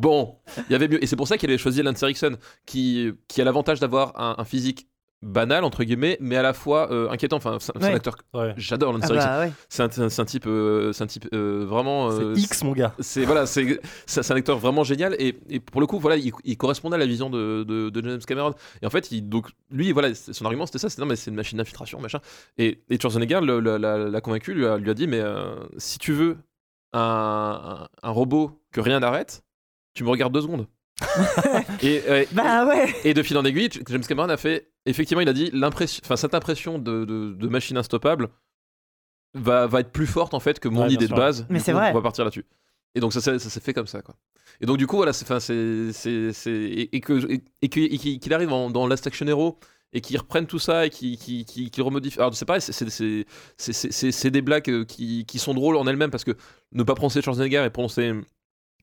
bon, 0.00 0.36
il 0.68 0.72
y 0.72 0.74
avait 0.74 0.88
mieux. 0.88 1.02
Et 1.02 1.06
c'est 1.06 1.14
pour 1.16 1.28
ça 1.28 1.38
qu'il 1.38 1.48
avait 1.50 1.58
choisi 1.58 1.82
Lance 1.82 2.02
Erickson, 2.02 2.36
qui, 2.66 3.12
qui 3.28 3.40
a 3.40 3.44
l'avantage 3.44 3.78
d'avoir 3.80 4.20
un, 4.20 4.34
un 4.38 4.44
physique 4.44 4.88
banal, 5.26 5.64
entre 5.64 5.84
guillemets, 5.84 6.16
mais 6.20 6.36
à 6.36 6.42
la 6.42 6.52
fois 6.52 6.90
euh, 6.92 7.10
inquiétant. 7.10 7.36
Enfin, 7.36 7.58
c'est 7.60 7.72
c'est 7.78 7.84
un 7.90 7.94
acteur. 7.94 8.16
Ouais. 8.32 8.54
J'adore 8.56 8.92
Lance 8.92 9.04
Ah 9.10 9.14
bah 9.14 9.40
ouais. 9.40 9.52
C'est 9.68 9.82
un, 9.82 10.08
c'est 10.08 10.20
un 10.22 10.24
type, 10.24 10.46
euh, 10.46 10.92
c'est 10.92 11.04
un 11.04 11.06
type 11.06 11.28
euh, 11.34 11.66
vraiment. 11.68 12.10
C'est 12.10 12.40
X 12.40 12.64
mon 12.64 12.72
gars. 12.72 12.94
c'est 13.00 13.24
voilà, 13.24 13.46
c'est 13.46 13.80
c'est 14.06 14.22
c'est 14.22 14.32
un 14.32 14.36
acteur 14.36 14.58
vraiment 14.58 14.84
génial 14.84 15.14
et, 15.18 15.36
et 15.50 15.60
pour 15.60 15.80
le 15.80 15.86
coup, 15.86 15.98
voilà, 15.98 16.16
il, 16.16 16.32
il 16.44 16.56
correspondait 16.56 16.96
à 16.96 16.98
la 16.98 17.06
vision 17.06 17.28
de, 17.30 17.64
de, 17.64 17.90
de 17.90 18.08
James 18.08 18.20
Cameron. 18.26 18.54
Et 18.82 18.86
en 18.86 18.90
fait, 18.90 19.10
il, 19.12 19.28
donc 19.28 19.48
lui, 19.70 19.92
voilà, 19.92 20.14
c'est- 20.14 20.32
son 20.32 20.44
argument 20.44 20.66
c'était 20.66 20.78
ça, 20.78 20.88
c'était 20.88 21.02
non 21.02 21.08
mais 21.08 21.16
c'est 21.16 21.30
une 21.30 21.36
machine 21.36 21.58
d'infiltration, 21.58 22.00
machin. 22.00 22.20
Et, 22.58 22.82
et 22.88 22.98
Schwarzenegger 23.00 23.40
l'a 23.42 24.20
convaincu, 24.20 24.54
lui 24.54 24.66
a, 24.66 24.76
lui 24.78 24.90
a 24.90 24.94
dit 24.94 25.06
mais 25.06 25.22
si 25.78 25.98
tu 25.98 26.12
veux 26.12 26.36
un, 26.92 27.86
un, 28.02 28.10
robot 28.10 28.62
que 28.72 28.80
rien 28.80 29.00
n'arrête, 29.00 29.42
tu 29.94 30.04
me 30.04 30.08
regardes 30.10 30.32
deux 30.32 30.42
secondes. 30.42 30.66
et, 31.82 32.02
Bah 32.32 32.66
ouais. 32.66 32.94
et 33.04 33.12
de 33.14 33.22
fil 33.22 33.36
en 33.36 33.44
aiguille, 33.44 33.68
James 33.88 34.00
Cameron 34.06 34.28
a 34.28 34.36
fait. 34.36 34.70
Effectivement, 34.86 35.20
il 35.20 35.28
a 35.28 35.32
dit 35.32 35.50
l'impression, 35.52 36.00
enfin 36.04 36.16
cette 36.16 36.34
impression 36.34 36.78
de, 36.78 37.04
de, 37.04 37.32
de 37.32 37.48
machine 37.48 37.76
instoppable 37.76 38.28
va, 39.34 39.66
va 39.66 39.80
être 39.80 39.92
plus 39.92 40.06
forte 40.06 40.32
en 40.34 40.40
fait 40.40 40.60
que 40.60 40.68
mon 40.68 40.82
Ouais, 40.86 40.92
idée 40.94 41.06
sûr. 41.06 41.14
de 41.16 41.20
base. 41.20 41.46
Mais 41.50 41.58
c'est 41.58 41.72
vrai. 41.72 41.90
On 41.90 41.94
va 41.94 42.02
partir 42.02 42.24
là-dessus. 42.24 42.46
Et 42.94 43.00
donc 43.00 43.12
ça, 43.12 43.20
s'est- 43.20 43.38
ça 43.38 43.50
s'est 43.50 43.60
fait 43.60 43.74
comme 43.74 43.86
ça 43.86 44.00
quoi. 44.00 44.16
Et 44.60 44.66
donc 44.66 44.78
du 44.78 44.86
coup 44.86 44.96
voilà, 44.96 45.12
c'est, 45.12 45.26
c'est, 45.92 46.50
et, 46.50 46.96
et 46.96 47.00
que 47.00 47.30
et, 47.30 47.42
et 47.62 47.68
que- 47.68 47.80
et 47.80 47.98
qu'il 48.18 48.32
arrive 48.32 48.52
en- 48.52 48.70
dans 48.70 48.86
Last 48.86 49.06
Action 49.06 49.26
Hero 49.26 49.58
et 49.92 50.00
qu'il 50.00 50.16
reprenne 50.18 50.46
tout 50.46 50.58
ça 50.58 50.86
et 50.86 50.90
qu'il 50.90 51.18
qu'il 51.18 51.44
qu'il- 51.44 51.70
qu'il 51.70 51.82
remodifie. 51.82 52.18
Alors 52.18 52.34
c'est 52.34 52.44
pareil, 52.46 52.62
c'est, 52.62 54.30
des 54.30 54.42
blagues 54.42 54.70
euh, 54.70 54.84
qui, 54.84 55.26
qui 55.26 55.38
sont 55.38 55.52
drôles 55.52 55.76
en 55.76 55.86
elles-mêmes 55.86 56.10
parce 56.10 56.24
que 56.24 56.36
ne 56.72 56.82
pas 56.84 56.94
prononcer 56.94 57.20
Schwarzenegger 57.20 57.64
et 57.66 57.70
prononcer 57.70 58.12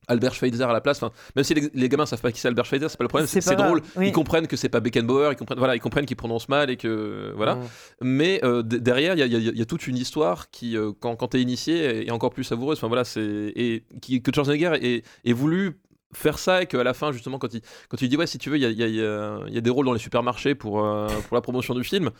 Albert 0.08 0.34
Schweitzer 0.34 0.64
à 0.64 0.72
la 0.72 0.80
place, 0.80 1.02
enfin, 1.02 1.12
même 1.36 1.44
si 1.44 1.54
les, 1.54 1.70
les 1.72 1.88
gamins 1.88 2.06
savent 2.06 2.20
pas 2.20 2.30
qui 2.32 2.40
c'est 2.40 2.48
Albert 2.48 2.66
Schweitzer, 2.66 2.88
c'est 2.90 2.96
pas 2.98 3.04
le 3.04 3.08
problème, 3.08 3.26
c'est, 3.26 3.40
drôle. 3.56 3.80
oui. 3.96 4.08
Ils 4.08 4.12
comprennent 4.12 4.46
que 4.46 4.56
c'est 4.56 4.68
pas 4.68 4.80
Beckenbauer, 4.80 5.30
ils 5.32 5.36
comprennent, 5.36 5.58
voilà, 5.58 5.74
ils 5.76 5.80
comprennent 5.80 6.06
qu'ils 6.06 6.16
prononcent 6.16 6.48
mal 6.48 6.70
et 6.70 6.76
que 6.76 7.32
voilà. 7.36 7.54
Mm. 7.56 7.60
Mais 8.02 8.40
euh, 8.44 8.62
derrière, 8.62 9.14
il 9.14 9.18
y 9.26 9.30
y 9.30 9.34
a- 9.36 9.38
il 9.38 9.58
y 9.58 9.62
a 9.62 9.64
toute 9.66 9.86
une 9.86 9.96
histoire 9.96 10.50
qui, 10.50 10.76
euh, 10.76 10.92
quand, 11.00 11.16
quand 11.16 11.28
t'es 11.28 11.40
initié, 11.40 12.06
est 12.06 12.10
encore 12.10 12.30
plus 12.30 12.44
savoureuse. 12.44 12.78
Enfin 12.78 12.88
voilà, 12.88 13.04
c'est 13.04 13.52
et 13.56 13.84
qui, 14.02 14.20
que 14.22 14.30
Schwarzenegger 14.32 14.72
ait, 14.82 15.02
ait 15.24 15.32
voulu 15.32 15.78
faire 16.12 16.38
ça 16.38 16.62
et 16.62 16.66
qu'à 16.66 16.84
la 16.84 16.94
fin 16.94 17.10
justement 17.10 17.38
quand 17.40 17.52
il 17.54 17.60
quand 17.88 18.00
il 18.00 18.08
dit 18.08 18.16
ouais 18.16 18.28
si 18.28 18.38
tu 18.38 18.48
veux 18.48 18.56
il 18.56 18.62
y 18.62 18.66
a, 18.66 18.70
y 18.70 18.82
a- 18.84 18.86
y 18.86 19.00
a- 19.04 19.40
il 19.48 19.52
y 19.54 19.58
a 19.58 19.60
des 19.60 19.70
rôles 19.70 19.84
dans 19.84 19.92
les 19.92 19.98
supermarchés 19.98 20.54
pour 20.54 20.84
euh, 20.84 21.08
pour 21.26 21.34
la 21.34 21.40
promotion 21.40 21.74
du 21.74 21.82
film 21.82 22.10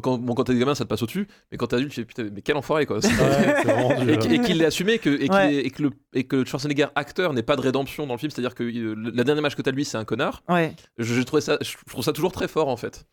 quand, 0.00 0.18
bon, 0.18 0.34
quand 0.34 0.44
t'es 0.44 0.54
gamin 0.54 0.74
ça 0.74 0.84
te 0.84 0.88
passe 0.88 1.02
au-dessus 1.02 1.26
mais 1.50 1.58
quand 1.58 1.66
t'es 1.68 1.76
adulte 1.76 1.90
tu 1.92 2.00
fais 2.00 2.04
putain 2.04 2.28
mais 2.32 2.42
quel 2.42 2.56
enfoiré 2.56 2.86
quoi 2.86 2.96
Ouais, 2.96 3.02
c'est 3.02 3.12
vraiment 3.64 4.00
du- 4.04 4.10
et, 4.12 4.18
qu- 4.18 4.32
et 4.34 4.40
qu'il 4.40 4.58
l'ait 4.58 4.64
assumé 4.66 4.98
que, 4.98 5.10
et, 5.10 5.30
Ouais. 5.30 5.70
que 5.70 5.82
le, 5.82 5.90
et 6.14 6.24
que 6.24 6.44
Schwarzenegger 6.44 6.86
acteur 6.94 7.32
n'ait 7.32 7.42
pas 7.42 7.56
de 7.56 7.60
rédemption 7.62 8.06
dans 8.06 8.14
le 8.14 8.18
film 8.18 8.30
c'est 8.30 8.40
à 8.40 8.42
dire 8.42 8.54
que 8.54 8.62
euh, 8.64 8.94
le- 8.94 9.10
la 9.10 9.24
dernière 9.24 9.38
image 9.40 9.56
que 9.56 9.62
t'as 9.62 9.70
de 9.72 9.76
lui 9.76 9.84
c'est 9.84 9.98
un 9.98 10.04
connard 10.04 10.42
Ouais. 10.48 10.74
je, 10.98 11.14
je 11.14 11.22
trouvais 11.22 11.42
ça 11.42 11.58
je 11.60 11.72
trouve 11.88 12.04
ça 12.04 12.12
toujours 12.12 12.32
très 12.32 12.48
fort 12.48 12.68
en 12.68 12.76
fait 12.76 13.04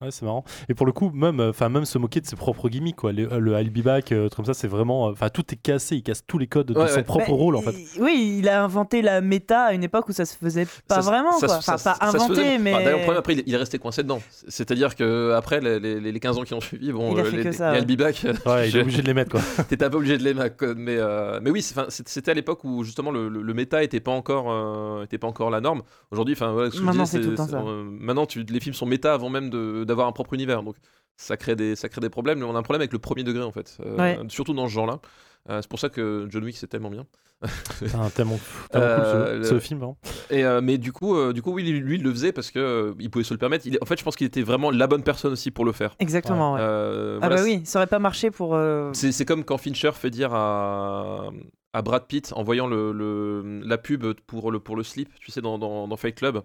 Ouais, 0.00 0.12
c'est 0.12 0.24
marrant. 0.24 0.44
Et 0.68 0.74
pour 0.74 0.86
le 0.86 0.92
coup, 0.92 1.10
même, 1.12 1.40
euh, 1.40 1.50
enfin, 1.50 1.68
même 1.68 1.84
se 1.84 1.98
moquer 1.98 2.20
de 2.20 2.26
ses 2.26 2.36
propres 2.36 2.68
gimmicks, 2.68 2.94
quoi. 2.94 3.10
Le, 3.12 3.32
euh, 3.32 3.40
le 3.40 3.54
I'll 3.60 3.68
be 3.70 3.82
back, 3.82 4.12
euh, 4.12 4.28
comme 4.28 4.44
ça, 4.44 4.54
c'est 4.54 4.68
vraiment. 4.68 5.06
Enfin, 5.06 5.28
tout 5.28 5.42
est 5.52 5.56
cassé. 5.60 5.96
Il 5.96 6.04
casse 6.04 6.22
tous 6.24 6.38
les 6.38 6.46
codes 6.46 6.68
de 6.68 6.78
Ouais, 6.78 6.86
son 6.86 6.98
ouais. 6.98 7.02
propre 7.02 7.26
Bah, 7.26 7.34
rôle, 7.34 7.56
en 7.56 7.62
fait. 7.62 7.72
il- 7.96 8.00
Oui, 8.00 8.36
il 8.38 8.48
a 8.48 8.62
inventé 8.62 9.02
la 9.02 9.20
méta 9.20 9.62
à 9.62 9.72
une 9.72 9.82
époque 9.82 10.08
où 10.08 10.12
ça 10.12 10.24
se 10.24 10.36
faisait 10.36 10.68
pas 10.86 11.02
Ça- 11.02 11.10
vraiment. 11.10 11.32
ça- 11.32 11.46
quoi. 11.48 11.60
ça- 11.60 11.74
Enfin, 11.74 11.78
ça- 11.78 11.96
pas 11.98 12.06
inventé, 12.06 12.58
mais. 12.58 12.74
Enfin, 12.74 12.84
D'ailleurs, 12.84 12.98
le 12.98 13.02
problème, 13.02 13.18
après, 13.18 13.32
il, 13.34 13.42
il 13.44 13.52
est 13.52 13.56
resté 13.56 13.80
coincé 13.80 14.04
dedans. 14.04 14.20
C'est-à-dire 14.46 14.94
que 14.94 15.32
après 15.32 15.60
les, 15.60 15.80
les- 15.80 16.12
les 16.12 16.20
15 16.20 16.38
ans 16.38 16.44
qui 16.44 16.54
ont 16.54 16.60
suivi, 16.60 16.92
bon, 16.92 17.14
Il 17.14 17.18
a 17.18 17.24
fait 17.24 17.36
les, 17.38 17.42
que 17.42 17.48
les- 17.48 17.52
ça, 17.52 17.72
les 17.72 17.78
ouais. 17.80 17.84
I'll 17.84 17.96
be 17.96 17.98
back, 17.98 18.24
Ouais, 18.46 18.68
il 18.68 18.70
je- 18.70 18.78
est 18.78 18.82
obligé 18.82 19.02
de 19.02 19.06
les 19.08 19.14
mettre, 19.14 19.32
quoi. 19.32 19.40
t'étais 19.68 19.90
pas 19.90 19.96
obligé 19.96 20.16
de 20.16 20.22
les 20.22 20.32
mettre. 20.32 20.64
Mais, 20.76 20.96
euh, 20.96 21.40
mais 21.42 21.50
oui, 21.50 21.60
c'était 21.88 22.30
à 22.30 22.34
l'époque 22.34 22.62
où 22.62 22.84
justement 22.84 23.10
le, 23.10 23.28
le- 23.28 23.42
le 23.42 23.52
méta 23.54 23.82
était 23.82 23.98
pas 23.98 24.12
encore, 24.12 24.46
euh, 24.48 25.02
était 25.02 25.18
pas 25.18 25.26
encore 25.26 25.50
la 25.50 25.60
norme. 25.60 25.82
Aujourd'hui, 26.12 26.34
enfin, 26.36 26.52
voilà, 26.52 26.68
Maintenant, 26.68 27.02
disais, 27.02 27.18
c'est 27.18 27.24
tout 27.24 27.30
le 27.30 27.36
temps 27.36 27.48
ça. 27.48 27.60
maintenant, 27.64 28.26
tu, 28.26 28.44
les 28.44 28.60
films 28.60 28.74
sont 28.76 28.86
méta 28.86 29.12
avant 29.12 29.28
même 29.28 29.50
de- 29.50 29.86
d'avoir 29.88 30.06
un 30.06 30.12
propre 30.12 30.34
univers. 30.34 30.62
Donc, 30.62 30.76
ça 31.16 31.36
crée 31.36 31.56
des, 31.56 31.74
ça 31.74 31.88
crée 31.88 32.00
des 32.00 32.10
problèmes. 32.10 32.38
Mais 32.38 32.44
on 32.44 32.54
a 32.54 32.58
un 32.58 32.62
problème 32.62 32.82
avec 32.82 32.92
le 32.92 33.00
premier 33.00 33.24
degré 33.24 33.42
en 33.42 33.50
fait, 33.52 33.76
Euh, 33.84 33.96
Ouais. 33.96 34.18
surtout 34.28 34.54
dans 34.54 34.68
ce 34.68 34.72
genre-là. 34.72 35.00
Euh, 35.50 35.60
c'est 35.62 35.68
pour 35.68 35.80
ça 35.80 35.88
que 35.88 36.26
John 36.30 36.44
Wick 36.44 36.56
c'est 36.56 36.66
tellement 36.68 36.90
bien. 36.90 37.06
Putain, 37.78 38.10
tellement, 38.10 38.38
tellement 38.70 38.86
Euh, 38.88 39.34
cool 39.36 39.44
ce, 39.44 39.48
ce 39.50 39.54
le- 39.54 39.60
film, 39.60 39.78
vraiment. 39.78 39.96
Et 40.30 40.44
euh, 40.44 40.60
mais 40.60 40.76
du 40.76 40.92
coup, 40.92 41.16
euh, 41.16 41.32
du 41.32 41.40
coup, 41.40 41.52
oui, 41.52 41.62
lui, 41.62 41.78
lui, 41.80 41.96
il 41.96 42.02
le 42.02 42.10
faisait 42.10 42.32
parce 42.32 42.50
que 42.50 42.58
euh, 42.58 42.94
il 42.98 43.10
pouvait 43.10 43.24
se 43.24 43.32
le 43.32 43.38
permettre. 43.38 43.64
Il 43.66 43.78
en 43.80 43.86
fait, 43.86 43.96
je 43.98 44.02
pense 44.04 44.16
qu'il 44.16 44.26
était 44.26 44.42
vraiment 44.42 44.70
la 44.72 44.86
bonne 44.88 45.04
personne 45.04 45.32
aussi 45.32 45.50
pour 45.52 45.64
le 45.64 45.70
faire. 45.72 45.94
Exactement, 46.00 46.54
ouais. 46.54 46.60
Euh, 46.60 47.18
Ah 47.22 47.28
voilà, 47.28 47.36
bah 47.36 47.42
oui, 47.44 47.62
ça 47.64 47.78
aurait 47.78 47.86
pas 47.86 48.00
marché 48.00 48.30
pour. 48.32 48.54
euh, 48.56 48.90
c'est 48.92 49.12
c'est 49.12 49.24
comme 49.24 49.44
quand 49.44 49.56
Fincher 49.56 49.92
fait 49.92 50.10
dire 50.10 50.34
à, 50.34 51.30
à 51.72 51.82
Brad 51.82 52.06
Pitt 52.08 52.32
en 52.34 52.42
voyant 52.42 52.66
le, 52.66 52.90
le- 52.92 53.60
la 53.64 53.78
pub 53.78 54.04
pour 54.26 54.50
le, 54.50 54.58
pour 54.58 54.74
le 54.76 54.82
slip, 54.82 55.08
tu 55.20 55.30
sais, 55.30 55.40
dans, 55.40 55.58
dans, 55.58 55.86
dans 55.86 55.96
Fight 55.96 56.16
Club. 56.16 56.42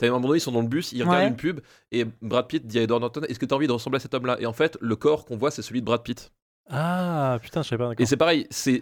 T'as 0.00 0.06
un 0.06 0.10
moment 0.12 0.28
donné, 0.28 0.38
ils 0.38 0.40
sont 0.40 0.50
dans 0.52 0.62
le 0.62 0.66
bus, 0.66 0.92
ils 0.92 1.02
regardent 1.02 1.18
Ouais. 1.24 1.28
une 1.28 1.36
pub 1.36 1.60
et 1.92 2.06
Brad 2.22 2.48
Pitt 2.48 2.66
dit 2.66 2.78
à 2.78 2.82
Edward 2.82 3.02
Norton 3.02 3.20
Est-ce 3.28 3.38
que 3.38 3.44
t'as 3.44 3.54
envie 3.54 3.66
de 3.66 3.72
ressembler 3.72 3.98
à 3.98 4.00
cet 4.00 4.14
homme-là? 4.14 4.38
Et 4.40 4.46
en 4.46 4.52
fait, 4.54 4.78
le 4.80 4.96
corps 4.96 5.26
qu'on 5.26 5.36
voit, 5.36 5.50
c'est 5.50 5.60
celui 5.62 5.80
de 5.82 5.86
Brad 5.86 6.02
Pitt. 6.02 6.32
Ah, 6.70 7.38
putain, 7.42 7.62
je 7.62 7.68
savais 7.68 7.78
pas, 7.82 7.88
d'accord. 7.90 8.02
Et 8.02 8.06
c'est 8.06 8.16
pareil, 8.16 8.46
c'est, 8.50 8.80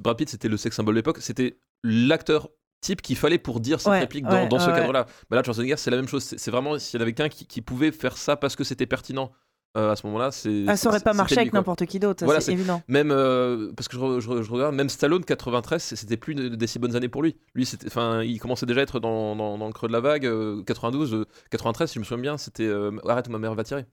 Brad 0.00 0.16
Pitt, 0.16 0.28
c'était 0.28 0.48
le 0.48 0.56
sex 0.56 0.76
symbole 0.76 0.94
de 0.94 0.98
l'époque, 1.00 1.18
c'était 1.20 1.58
l'acteur 1.82 2.48
type 2.80 3.02
qu'il 3.02 3.16
fallait 3.16 3.38
pour 3.38 3.58
dire 3.60 3.80
cette 3.80 3.90
Ouais, 3.90 3.98
réplique 4.00 4.24
dans, 4.26 4.42
ouais, 4.42 4.48
dans 4.48 4.58
ce 4.58 4.70
ouais, 4.70 4.76
cadre-là. 4.76 5.06
Bah 5.28 5.36
là, 5.36 5.42
Schwarzenegger, 5.42 5.76
c'est 5.76 5.90
la 5.90 5.96
même 5.96 6.06
chose. 6.08 6.22
C'est, 6.22 6.38
c'est 6.38 6.50
vraiment, 6.50 6.78
s'il 6.78 6.98
y 6.98 7.02
en 7.02 7.02
avait 7.02 7.14
qu'un 7.14 7.28
qui, 7.28 7.46
qui 7.46 7.62
pouvait 7.62 7.90
faire 7.90 8.16
ça 8.16 8.36
parce 8.36 8.54
que 8.54 8.62
c'était 8.64 8.86
pertinent 8.86 9.32
euh, 9.76 9.92
à 9.92 9.96
ce 9.96 10.06
moment-là, 10.06 10.30
c'est. 10.30 10.64
Ah, 10.68 10.76
ça 10.76 10.88
aurait 10.88 11.00
pas 11.00 11.12
marché 11.12 11.38
avec 11.38 11.52
n'importe 11.52 11.84
qui 11.86 11.98
d'autre, 11.98 12.24
Voilà, 12.24 12.40
c'est 12.40 12.52
évident. 12.52 12.82
Même 12.88 13.10
euh, 13.10 13.72
parce 13.76 13.88
que 13.88 13.96
je, 13.96 14.00
re- 14.00 14.20
je 14.20 14.28
re- 14.30 14.42
je 14.42 14.50
regarde, 14.50 14.74
même 14.74 14.88
Stallone 14.88 15.22
93, 15.24 15.82
c- 15.82 15.96
c'était 15.96 16.16
plus 16.16 16.34
de- 16.34 16.48
des 16.48 16.66
si 16.66 16.78
bonnes 16.78 16.96
années 16.96 17.08
pour 17.10 17.22
lui. 17.22 17.36
Lui, 17.54 17.68
enfin, 17.86 18.22
il 18.22 18.38
commençait 18.38 18.64
déjà 18.66 18.80
à 18.80 18.82
être 18.84 19.00
dans, 19.00 19.36
dans- 19.36 19.58
dans 19.58 19.66
le 19.66 19.72
creux 19.72 19.88
de 19.88 19.92
la 19.92 20.00
vague. 20.00 20.24
euh, 20.26 20.62
92, 20.64 21.12
euh, 21.14 21.26
93, 21.50 21.88
si 21.90 21.94
je 21.94 21.98
me 22.00 22.04
souviens 22.04 22.22
bien, 22.22 22.38
c'était 22.38 22.64
euh, 22.66 22.90
arrête, 23.06 23.28
ma 23.28 23.38
mère 23.38 23.54
va 23.54 23.64
tirer. 23.64 23.84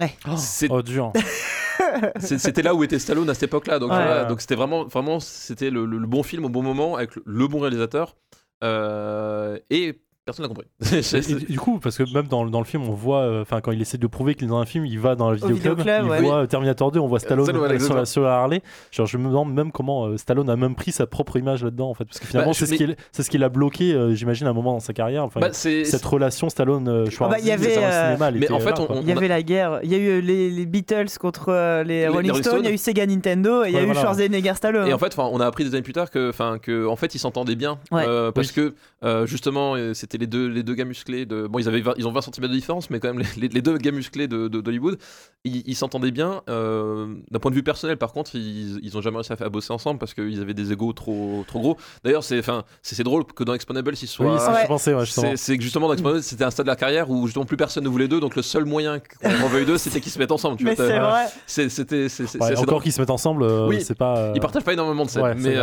Ouais. 0.00 0.12
C'est- 0.36 0.68
Oh, 0.70 0.82
dur. 0.82 1.12
c'était 2.18 2.62
là 2.62 2.74
où 2.74 2.84
était 2.84 2.98
Stallone 2.98 3.28
à 3.30 3.34
cette 3.34 3.44
époque-là. 3.44 3.78
Donc, 3.78 3.90
Ouais. 3.90 3.96
voilà, 3.96 4.24
donc 4.26 4.40
c'était 4.40 4.54
vraiment, 4.54 4.84
vraiment, 4.84 5.20
c'était 5.20 5.70
le, 5.70 5.84
le- 5.86 5.98
le 5.98 6.06
bon 6.06 6.22
film 6.22 6.44
au 6.44 6.48
bon 6.48 6.62
moment 6.62 6.96
avec 6.96 7.16
le, 7.16 7.22
le 7.26 7.48
bon 7.48 7.58
réalisateur. 7.60 8.16
Euh, 8.62 9.58
et 9.70 10.00
Personne 10.24 10.44
n'a 10.44 10.48
compris. 10.48 10.66
Et- 11.14 11.32
et 11.32 11.34
du 11.52 11.58
coup, 11.58 11.78
parce 11.80 11.98
que 11.98 12.02
même 12.14 12.28
dans, 12.28 12.46
dans 12.46 12.58
le 12.60 12.64
film, 12.64 12.82
on 12.88 12.92
voit, 12.94 13.18
euh, 13.20 13.42
enfin, 13.42 13.60
quand 13.60 13.72
il 13.72 13.80
essaie 13.82 13.98
de 13.98 14.06
prouver 14.06 14.34
qu'il 14.34 14.46
est 14.46 14.50
dans 14.50 14.58
un 14.58 14.64
film, 14.64 14.86
il 14.86 14.98
va 14.98 15.16
dans 15.16 15.30
le 15.30 15.36
vidéoclub, 15.36 15.86
il 15.86 16.08
ouais. 16.08 16.22
voit 16.22 16.36
euh, 16.36 16.46
Terminator 16.46 16.90
2, 16.90 16.98
on 16.98 17.06
voit 17.06 17.18
Stallone 17.20 17.44
Stallone, 17.44 17.70
euh, 17.72 17.78
sur, 17.78 17.94
la, 17.94 18.04
sur 18.06 18.22
la 18.22 18.36
Harley. 18.36 18.62
Genre, 18.90 19.06
je 19.06 19.18
me 19.18 19.28
demande 19.28 19.52
même 19.52 19.70
comment 19.70 20.06
euh, 20.06 20.16
Stallone 20.16 20.48
a 20.48 20.56
même 20.56 20.74
pris 20.76 20.92
sa 20.92 21.06
propre 21.06 21.36
image 21.36 21.62
là-dedans, 21.62 21.90
en 21.90 21.94
fait, 21.94 22.06
parce 22.06 22.20
que 22.20 22.26
finalement, 22.26 22.52
Bah, 22.52 22.56
c'est 22.58 22.64
je- 22.66 22.70
ce 22.70 22.74
qui 22.76 22.84
est- 22.84 22.96
c'est 23.12 23.22
ce 23.22 23.28
qui 23.28 23.36
l'a 23.36 23.50
bloqué, 23.50 23.92
euh, 23.92 24.14
j'imagine, 24.14 24.46
à 24.46 24.50
un 24.50 24.54
moment 24.54 24.72
dans 24.72 24.80
sa 24.80 24.94
carrière. 24.94 25.24
Enfin, 25.24 25.40
Bah, 25.40 25.52
cette 25.52 26.04
relation 26.06 26.48
Stallone-Schwarzenegger 26.48 27.28
bah, 27.30 27.38
il 27.40 27.46
y 27.46 27.50
avait, 27.50 27.76
euh, 27.84 28.12
cinéma, 28.14 28.30
mais 28.30 28.38
était 28.38 28.52
en 28.52 28.60
fait. 28.60 28.74
Il 29.02 29.06
y 29.08 29.12
avait 29.12 29.28
la 29.28 29.42
guerre. 29.42 29.80
Il 29.82 29.92
y 29.92 29.94
a 29.94 29.98
eu 29.98 30.22
les, 30.22 30.48
les 30.50 30.66
Beatles 30.66 31.18
contre 31.20 31.50
euh, 31.50 31.84
les, 31.84 32.00
Les- 32.00 32.08
Rolling 32.08 32.34
Stones. 32.36 32.60
Il 32.60 32.64
y 32.64 32.68
a 32.68 32.72
eu 32.72 32.78
Sega 32.78 33.04
Nintendo 33.04 33.62
et 33.64 33.68
il 33.68 33.74
y 33.74 33.76
a 33.78 33.82
eu. 33.84 33.94
Schwarzenegger 33.94 34.54
Stallone. 34.54 34.88
Et 34.88 34.94
en 34.94 34.98
fait, 34.98 35.14
on 35.18 35.38
a 35.40 35.46
appris 35.46 35.64
des 35.64 35.74
années 35.74 35.82
plus 35.82 35.92
tard 35.92 36.10
que, 36.10 36.86
en 36.86 36.96
fait, 36.96 37.14
ils 37.14 37.18
s'entendaient 37.18 37.56
bien. 37.56 37.78
Euh, 37.92 38.32
parce 38.32 38.52
que, 38.52 38.74
euh, 39.04 39.26
justement, 39.26 39.74
euh, 39.76 39.92
c'était 40.14 40.22
les 40.22 40.26
deux, 40.28 40.46
les 40.48 40.62
deux 40.62 40.74
gars 40.74 40.84
musclés. 40.84 41.26
De... 41.26 41.46
Bon, 41.48 41.58
ils, 41.58 41.68
avaient 41.68 41.80
20 41.80 41.94
ils 41.96 42.06
ont 42.06 42.12
20 42.12 42.20
cm 42.22 42.48
de 42.48 42.54
différence, 42.54 42.88
mais 42.90 43.00
quand 43.00 43.12
même, 43.12 43.24
les, 43.36 43.48
deux 43.62 43.76
gars 43.78 43.90
musclés 43.90 44.28
de- 44.28 44.48
de- 44.48 44.60
d'Hollywood, 44.60 44.98
ils 45.44 45.62
ils 45.66 45.74
s'entendaient 45.74 46.10
bien. 46.12 46.42
euh, 46.48 47.06
D'un 47.30 47.38
point 47.40 47.50
de 47.50 47.56
vue 47.56 47.62
personnel, 47.62 47.96
par 47.96 48.12
contre, 48.12 48.34
ils, 48.36 48.78
ils 48.82 48.96
ont 48.96 49.00
jamais 49.00 49.16
réussi 49.16 49.32
à, 49.32 49.36
faire- 49.36 49.46
à 49.48 49.50
bosser 49.50 49.72
ensemble 49.72 49.98
parce 49.98 50.14
qu'ils 50.14 50.40
avaient 50.40 50.54
des 50.54 50.72
égos 50.72 50.92
trop, 50.92 51.44
trop 51.48 51.60
gros. 51.60 51.76
D'ailleurs, 52.04 52.22
c'est 52.24 52.40
'fin, 52.42 52.64
c'est 52.82 52.94
c'est 52.94 53.02
drôle 53.02 53.24
que 53.24 53.42
dans 53.44 53.54
Exponables, 53.54 53.92
ils 54.00 54.06
soient. 54.06 54.34
Oui, 54.34 54.38
ça, 54.38 54.52
Ouais. 54.52 54.60
je 54.62 54.66
pensais, 54.68 54.94
ouais, 54.94 55.04
justement. 55.04 55.32
C'est 55.36 55.56
que 55.56 55.62
justement 55.64 55.88
dans 55.88 55.94
Exponables, 55.94 56.22
c'était 56.22 56.44
un 56.44 56.50
stade 56.50 56.66
de 56.66 56.70
la 56.70 56.76
carrière 56.76 57.10
où 57.10 57.26
justement 57.26 57.44
plus 57.44 57.56
personne 57.56 57.82
ne 57.84 57.88
voulait 57.88 58.08
d'eux, 58.08 58.20
donc 58.20 58.36
le 58.36 58.42
seul 58.42 58.64
moyen 58.64 59.00
qu'on 59.00 59.28
en 59.42 59.48
veuille 59.48 59.66
d'eux, 59.66 59.78
c'était 59.78 60.00
qu'ils 60.00 60.12
se 60.12 60.18
mettent 60.18 60.30
ensemble. 60.32 60.56
Tu 60.58 60.64
Mais 60.64 60.76
c'est 60.76 60.98
vrai. 60.98 61.24
c'est- 61.46 61.68
C'était. 61.68 62.08
c'est- 62.08 62.26
c'est- 62.26 62.40
Ouais, 62.40 62.48
c'est 62.48 62.52
encore 62.58 62.66
drôle. 62.66 62.82
qu'ils 62.82 62.92
se 62.92 63.00
mettent 63.00 63.10
ensemble, 63.10 63.42
euh, 63.42 63.66
Oui, 63.66 63.80
c'est 63.82 63.96
pas. 63.98 64.16
euh, 64.16 64.32
Ils 64.36 64.40
partagent 64.40 64.64
pas 64.64 64.72
énormément 64.74 65.04
de 65.04 65.10
scènes, 65.10 65.34
mais, 65.38 65.56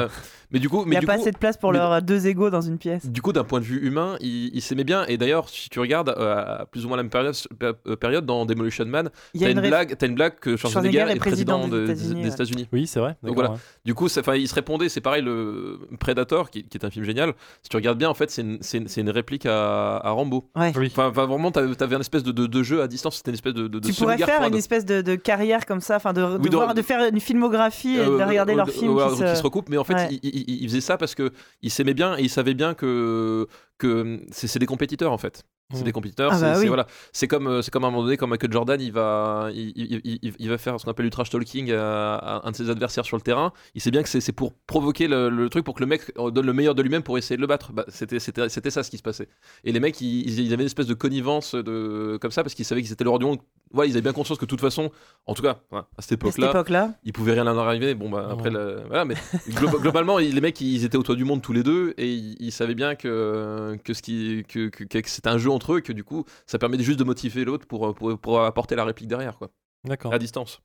mais 0.52 0.60
du 0.60 0.70
coup, 0.70 0.84
Il 0.86 0.90
n'y 0.92 0.98
a 0.98 1.00
du 1.00 1.06
pas 1.06 1.16
coup, 1.16 1.22
assez 1.22 1.32
de 1.32 1.38
place 1.38 1.58
pour 1.58 1.72
leurs 1.72 2.02
deux 2.02 2.28
égaux 2.28 2.50
dans 2.50 2.62
une 2.62 2.78
pièce. 2.78 3.06
du 3.06 3.22
coup, 3.22 3.34
d'un 3.34 3.44
point 3.44 3.60
de 3.60 3.66
vue 3.66 3.80
humain, 3.86 4.16
ils 4.22 4.62
s'aimaient 4.62 4.84
bien. 4.84 5.06
Et 5.08 5.18
d'ailleurs, 5.18 5.50
si 5.50 5.70
tu 5.70 5.80
regardes 5.80 6.10
euh, 6.10 6.62
à 6.62 6.66
plus 6.66 6.86
ou 6.86 6.88
moins 6.88 6.98
la 6.98 7.04
même 7.04 7.10
période, 7.10 7.36
euh, 7.64 7.96
période 7.96 8.26
dans 8.26 8.46
Demolition 8.46 8.86
Man, 8.86 9.10
Il 9.34 9.42
y 9.42 9.46
a 9.46 9.48
t'as 9.48 9.52
une 9.54 9.60
une, 9.64 9.68
blague, 9.70 9.96
t'as 9.98 10.08
une 10.08 10.16
blague 10.16 10.36
que 10.40 10.56
Schwarzenegger, 10.58 10.92
Schwarzenegger 11.00 11.12
est 11.14 11.16
est 11.16 11.20
président 11.20 11.60
président 11.60 11.78
des 11.78 11.86
de- 11.88 11.92
États-Unis, 11.92 12.22
des 12.22 12.28
ouais. 12.28 12.34
États-Unis. 12.34 12.68
Oui, 12.74 12.88
c'est 12.88 13.00
vrai. 13.00 13.16
d'accord, 13.22 13.36
voilà. 13.36 13.50
ouais. 13.52 13.58
Du 13.86 13.94
coup, 13.94 14.08
ça- 14.10 14.22
ils 14.36 14.48
se 14.48 14.56
répondaient. 14.56 14.90
C'est 14.90 15.02
pareil, 15.02 15.22
le 15.24 15.80
Predator, 16.00 16.50
qui, 16.50 16.64
qui 16.64 16.78
est 16.78 16.86
un 16.86 16.90
film 16.90 17.06
génial. 17.06 17.34
Si 17.64 17.70
tu 17.70 17.76
regardes 17.78 17.98
bien, 17.98 18.10
en 18.10 18.14
fait, 18.14 18.30
c'est 18.32 18.42
une, 18.42 19.10
réplique 19.10 19.46
à, 19.46 19.98
à 19.98 20.10
Rambo. 20.12 20.50
Ouais. 20.56 20.72
Oui. 20.76 20.88
Enfin, 20.92 21.10
vraiment, 21.10 21.52
t'avais 21.52 21.96
un 21.96 22.00
espèce 22.00 22.24
de, 22.24 22.32
de- 22.32 22.48
de 22.48 22.64
jeu 22.64 22.82
à 22.82 22.88
distance. 22.88 23.18
C'était 23.18 23.32
une 23.32 23.36
espèce 23.36 23.54
de, 23.54 23.68
de, 23.68 23.80
de 23.80 23.88
Tu 23.88 23.94
pourrais 23.94 24.18
faire 24.18 24.36
froide. 24.36 24.52
une 24.52 24.58
espèce 24.58 24.86
de, 24.86 25.02
de 25.02 25.16
carrière 25.16 25.66
comme 25.66 25.82
ça, 25.82 25.96
enfin 25.98 26.14
de, 26.14 26.22
de, 26.22 26.38
Oui, 26.42 26.50
de- 26.50 26.56
voir- 26.56 26.74
de 26.74 26.82
faire 26.82 27.08
une 27.12 27.20
filmographie 27.20 27.96
et 27.96 28.06
de 28.06 28.10
Euh, 28.12 28.26
regarder 28.26 28.54
euh, 28.54 28.58
leurs 28.58 28.68
euh, 28.70 28.72
films 28.72 28.98
qui 29.10 29.18
se... 29.18 29.36
se 29.36 29.44
recoupent 29.44 29.70
mais 29.70 29.78
en 29.78 29.84
fait. 29.84 30.10
Il, 30.48 30.68
faisait 30.68 30.82
ça 30.82 30.98
parce 30.98 31.16
que 31.16 31.32
il 31.62 31.72
s'aimait 31.72 31.94
bien 31.94 32.18
et 32.18 32.24
il 32.24 32.30
savait 32.30 32.54
bien 32.54 32.74
que 32.74 33.48
que 33.78 34.22
c'est 34.32 34.60
des 34.60 34.66
compétiteurs 34.66 35.12
en 35.12 35.18
fait 35.18 35.44
c'est 35.74 35.82
Mm. 35.82 35.84
des 35.84 35.92
compétiteurs 35.92 36.32
Ah 36.34 36.36
c'est 36.38 36.42
bah 36.42 36.54
c'est- 36.56 36.62
oui. 36.62 36.68
voilà 36.68 36.88
c'est 37.12 37.28
comme 37.28 37.48
euh, 37.48 37.62
c'est 37.62 37.72
comme 37.72 37.84
à 37.84 37.88
un 37.88 37.92
moment 37.92 38.04
donné 38.04 38.18
quand 38.18 38.28
Michael 38.28 38.52
Jordan 38.52 38.80
il 38.82 38.92
va 38.92 39.50
il, 39.54 39.72
il- 39.76 40.02
il- 40.04 40.20
il- 40.22 40.34
il 40.40 40.50
va 40.50 40.58
faire 40.58 40.80
ce 40.80 40.86
qu'on 40.86 40.92
appelle 40.92 41.06
du 41.06 41.10
trash 41.12 41.30
talking 41.30 41.72
à, 41.72 42.16
à 42.16 42.48
un 42.48 42.52
de 42.52 42.56
ses 42.56 42.70
adversaires 42.70 43.06
sur 43.06 43.18
le 43.18 43.22
terrain 43.22 43.52
il 43.76 43.82
sait 43.82 43.92
bien 43.92 44.04
que 44.04 44.10
c'est 44.10 44.22
c'est 44.22 44.32
pour 44.32 44.54
provoquer 44.68 45.08
le, 45.08 45.30
le 45.30 45.50
truc 45.50 45.64
pour 45.66 45.76
que 45.76 45.80
le 45.82 45.86
mec 45.88 46.12
euh, 46.18 46.32
donne 46.32 46.46
le 46.46 46.54
meilleur 46.54 46.76
de 46.76 46.82
lui-même 46.82 47.04
pour 47.04 47.18
essayer 47.18 47.36
de 47.36 47.42
le 47.42 47.48
battre 47.48 47.72
Bah, 47.74 47.86
c'était 47.88 48.20
c'était 48.20 48.50
c'était 48.50 48.70
ça 48.72 48.84
ce 48.84 48.90
qui 48.92 48.98
se 48.98 49.04
passait 49.04 49.28
et 49.64 49.72
les 49.72 49.80
mecs 49.80 50.00
ils, 50.02 50.22
ils- 50.30 50.40
ils 50.48 50.54
avaient 50.54 50.64
une 50.64 50.68
espèce 50.68 50.88
de 50.88 50.94
connivence 50.94 51.56
de 51.56 52.18
comme 52.22 52.32
ça 52.32 52.44
parce 52.44 52.54
qu'ils 52.54 52.66
savaient 52.66 52.82
qu'ils 52.82 52.92
étaient 52.94 53.04
le 53.04 53.10
roi 53.10 53.20
du 53.20 53.26
monde 53.26 53.40
voilà 53.74 53.88
ils 53.88 53.94
avaient 53.94 54.02
bien 54.02 54.14
conscience 54.14 54.38
que 54.38 54.46
de 54.46 54.50
toute 54.50 54.62
façon 54.62 54.92
en 55.26 55.34
tout 55.34 55.42
cas 55.44 55.60
voilà, 55.70 55.88
à 55.98 56.02
cette 56.02 56.12
à 56.12 56.16
époque 56.16 56.32
cette 56.34 56.44
là 56.44 56.50
époque-là. 56.50 56.94
il 57.06 57.14
pouvait 57.14 57.34
rien 57.34 57.44
leur 57.46 57.58
arriver. 57.60 57.94
Bon, 57.96 58.10
bah, 58.10 58.28
après, 58.32 58.50
Ouais. 58.50 58.56
le- 58.56 58.82
voilà, 58.88 59.06
mais 59.06 59.16
glo- 59.50 59.80
globalement, 59.82 60.20
ils- 60.20 60.34
les 60.34 60.42
mecs, 60.42 60.60
ils 60.60 60.84
étaient 60.84 60.98
au 60.98 61.04
toit 61.04 61.16
du 61.16 61.24
monde 61.24 61.42
tous 61.42 61.54
les 61.54 61.64
deux 61.64 61.94
et 61.98 62.12
ils, 62.12 62.36
ils 62.40 62.52
savaient 62.52 62.76
bien 62.76 62.96
que, 62.96 63.78
que, 63.84 63.94
ce 63.94 64.02
qui, 64.02 64.44
que, 64.48 64.68
que, 64.70 64.84
que 64.84 65.10
c'était 65.10 65.30
un 65.30 65.38
jeu 65.38 65.50
entre 65.62 65.74
eux 65.74 65.78
et 65.80 65.82
que 65.82 65.94
du 65.94 66.04
coup, 66.04 66.26
ça 66.48 66.58
permet 66.58 66.80
juste 66.82 66.98
de 67.00 67.04
motiver 67.04 67.46
l'autre 67.46 67.68
pour, 67.68 67.94
pour, 67.94 68.18
pour 68.18 68.42
apporter 68.44 68.76
la 68.76 68.84
réplique 68.84 69.08
derrière, 69.08 69.38
quoi, 69.38 69.50
D'accord. 69.86 70.12
à 70.14 70.18
distance. 70.20 70.60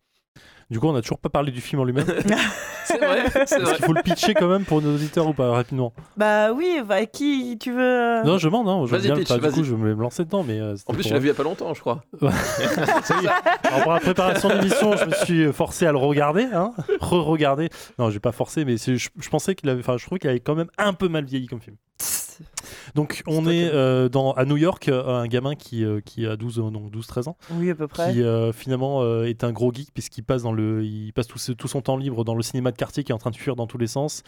Du 0.70 0.80
coup, 0.80 0.88
on 0.88 0.92
n'a 0.94 1.00
toujours 1.02 1.18
pas 1.20 1.28
parlé 1.28 1.52
du 1.52 1.60
film 1.60 1.80
en 1.80 1.84
lui-même. 1.84 2.06
C'est 2.86 2.98
vrai, 2.98 3.24
Est-ce 3.26 3.76
qu'il 3.76 3.84
faut 3.84 3.92
le 3.92 4.02
pitcher 4.02 4.34
quand 4.34 4.48
même 4.48 4.64
pour 4.64 4.80
nos 4.82 4.94
auditeurs 4.94 5.26
ou 5.26 5.32
pas 5.32 5.50
rapidement? 5.50 5.92
Bah 6.16 6.52
oui, 6.52 6.80
bah, 6.84 7.04
qui 7.06 7.56
tu 7.58 7.72
veux 7.72 7.80
euh, 7.80 8.22
Non, 8.24 8.36
je 8.38 8.46
demande. 8.48 8.68
Hein, 8.68 8.80
je 8.84 8.90
veux 8.90 8.98
Vas-y, 8.98 9.06
bien, 9.12 9.16
pitch, 9.16 9.32
du 9.32 9.50
coup, 9.50 9.64
je 9.64 9.74
vais 9.74 9.94
me 9.94 10.02
lancer 10.02 10.24
dedans, 10.24 10.42
mais. 10.42 10.58
euh, 10.60 10.74
En 10.86 10.92
plus, 10.92 11.02
pour- 11.02 11.06
tu 11.06 11.12
l'as 11.12 11.18
vu 11.18 11.26
il 11.26 11.28
y 11.28 11.30
a 11.30 11.34
pas 11.34 11.42
longtemps, 11.44 11.72
je 11.74 11.80
crois. 11.80 12.02
Ça 12.20 13.20
y 13.20 13.26
est. 13.26 13.68
Alors, 13.68 13.82
pour 13.82 13.92
la 13.92 14.00
préparation 14.00 14.48
de 14.48 14.54
l'émission, 14.54 14.96
je 14.96 15.04
me 15.04 15.12
suis 15.24 15.52
forcé 15.52 15.86
à 15.86 15.92
le 15.92 15.98
regarder, 15.98 16.44
hein, 16.52 16.72
re-regarder. 17.00 17.68
Non, 17.98 18.10
j'ai 18.10 18.20
pas 18.20 18.32
forcé, 18.32 18.64
mais 18.64 18.76
je, 18.76 18.96
je 18.96 19.28
pensais 19.28 19.54
qu'il 19.54 19.68
avait, 19.68 19.80
enfin, 19.80 19.96
je 19.98 20.04
trouvais 20.04 20.18
qu'il 20.18 20.30
avait 20.30 20.40
quand 20.40 20.54
même 20.56 20.70
un 20.78 20.92
peu 20.94 21.08
mal 21.08 21.24
vieilli 21.24 21.46
comme 21.46 21.60
film. 21.60 21.76
Donc, 22.94 23.22
on 23.26 23.48
est 23.48 23.68
euh, 23.72 24.08
dans, 24.08 24.32
à 24.32 24.44
New 24.44 24.56
York, 24.56 24.88
euh, 24.88 25.06
un 25.06 25.26
gamin 25.26 25.54
qui, 25.54 25.84
euh, 25.84 26.00
qui 26.04 26.26
a 26.26 26.36
12, 26.36 26.58
euh, 26.58 26.70
donc 26.70 26.90
12-13 26.92 27.28
ans, 27.28 27.36
Oui, 27.52 27.70
à 27.70 27.74
peu 27.74 27.86
près. 27.88 28.12
qui 28.12 28.22
euh, 28.22 28.52
finalement 28.52 29.02
euh, 29.02 29.24
est 29.24 29.44
un 29.44 29.52
gros 29.52 29.72
geek 29.72 29.92
puisqu'il 29.92 30.22
passe 30.22 30.42
dans 30.42 30.52
le, 30.52 30.84
il 30.84 31.12
passe 31.12 31.26
tout, 31.26 31.68
son 31.68 31.80
temps 31.80 31.96
libre 31.96 32.24
dans 32.24 32.34
le 32.34 32.42
cinéma 32.42 32.70
de 32.72 32.76
quartier 32.76 33.04
qui 33.04 33.12
est 33.12 33.14
en 33.14 33.18
train 33.18 33.30
de 33.30 33.36
fuir 33.36 33.56
dans 33.56 33.66
tous 33.66 33.78
les 33.78 33.86
sens, 33.86 34.22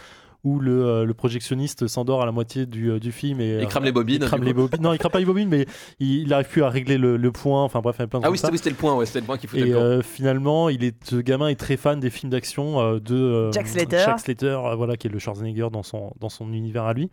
où 0.44 0.60
le, 0.60 0.84
euh, 0.84 1.04
le 1.04 1.14
projectionniste 1.14 1.88
s'endort 1.88 2.22
à 2.22 2.26
la 2.26 2.30
moitié 2.32 2.64
du, 2.64 2.90
euh, 2.92 3.00
du 3.00 3.10
film 3.10 3.40
et 3.40 3.58
Il 3.60 3.66
crame 3.66 3.84
les 3.84 3.90
bobines. 3.92 4.22
il 4.22 4.26
crame 4.28 4.44
les 4.44 4.54
bobines. 4.54 4.80
Non, 4.80 4.92
il 4.92 4.98
crame 4.98 5.10
pas 5.10 5.18
les 5.18 5.24
bobines, 5.24 5.48
mais 5.48 5.66
il, 5.98 6.20
il 6.22 6.32
arrive 6.32 6.46
plus 6.48 6.62
à 6.62 6.68
régler 6.68 6.96
le, 6.96 7.16
le 7.16 7.32
point. 7.32 7.64
Enfin 7.64 7.80
bref, 7.80 7.96
il 7.98 8.02
y 8.02 8.04
a 8.04 8.06
plein 8.06 8.20
de 8.20 8.24
Ah 8.26 8.30
oui, 8.30 8.38
c'était 8.38 8.52
oui, 8.52 8.60
le 8.70 8.74
point, 8.76 8.94
ouais, 8.94 9.04
c'était 9.06 9.18
le 9.20 9.26
point 9.26 9.36
qui 9.36 9.48
foutait 9.48 9.62
Et 9.62 9.70
le 9.70 9.76
euh, 9.76 10.02
finalement, 10.02 10.68
il 10.68 10.84
est, 10.84 10.94
ce 11.04 11.16
gamin 11.16 11.48
est 11.48 11.56
très 11.58 11.76
fan 11.76 11.98
des 11.98 12.10
films 12.10 12.30
d'action 12.30 12.80
euh, 12.80 13.00
de 13.00 13.16
euh, 13.16 13.52
Jack 13.52 13.66
Slater. 13.66 13.98
Jack 14.04 14.20
Slater, 14.20 14.60
euh, 14.64 14.74
voilà, 14.76 14.96
qui 14.96 15.08
est 15.08 15.10
le 15.10 15.18
Schwarzenegger 15.18 15.68
dans 15.72 15.82
son, 15.82 16.12
dans 16.20 16.28
son 16.28 16.52
univers 16.52 16.84
à 16.84 16.94
lui. 16.94 17.10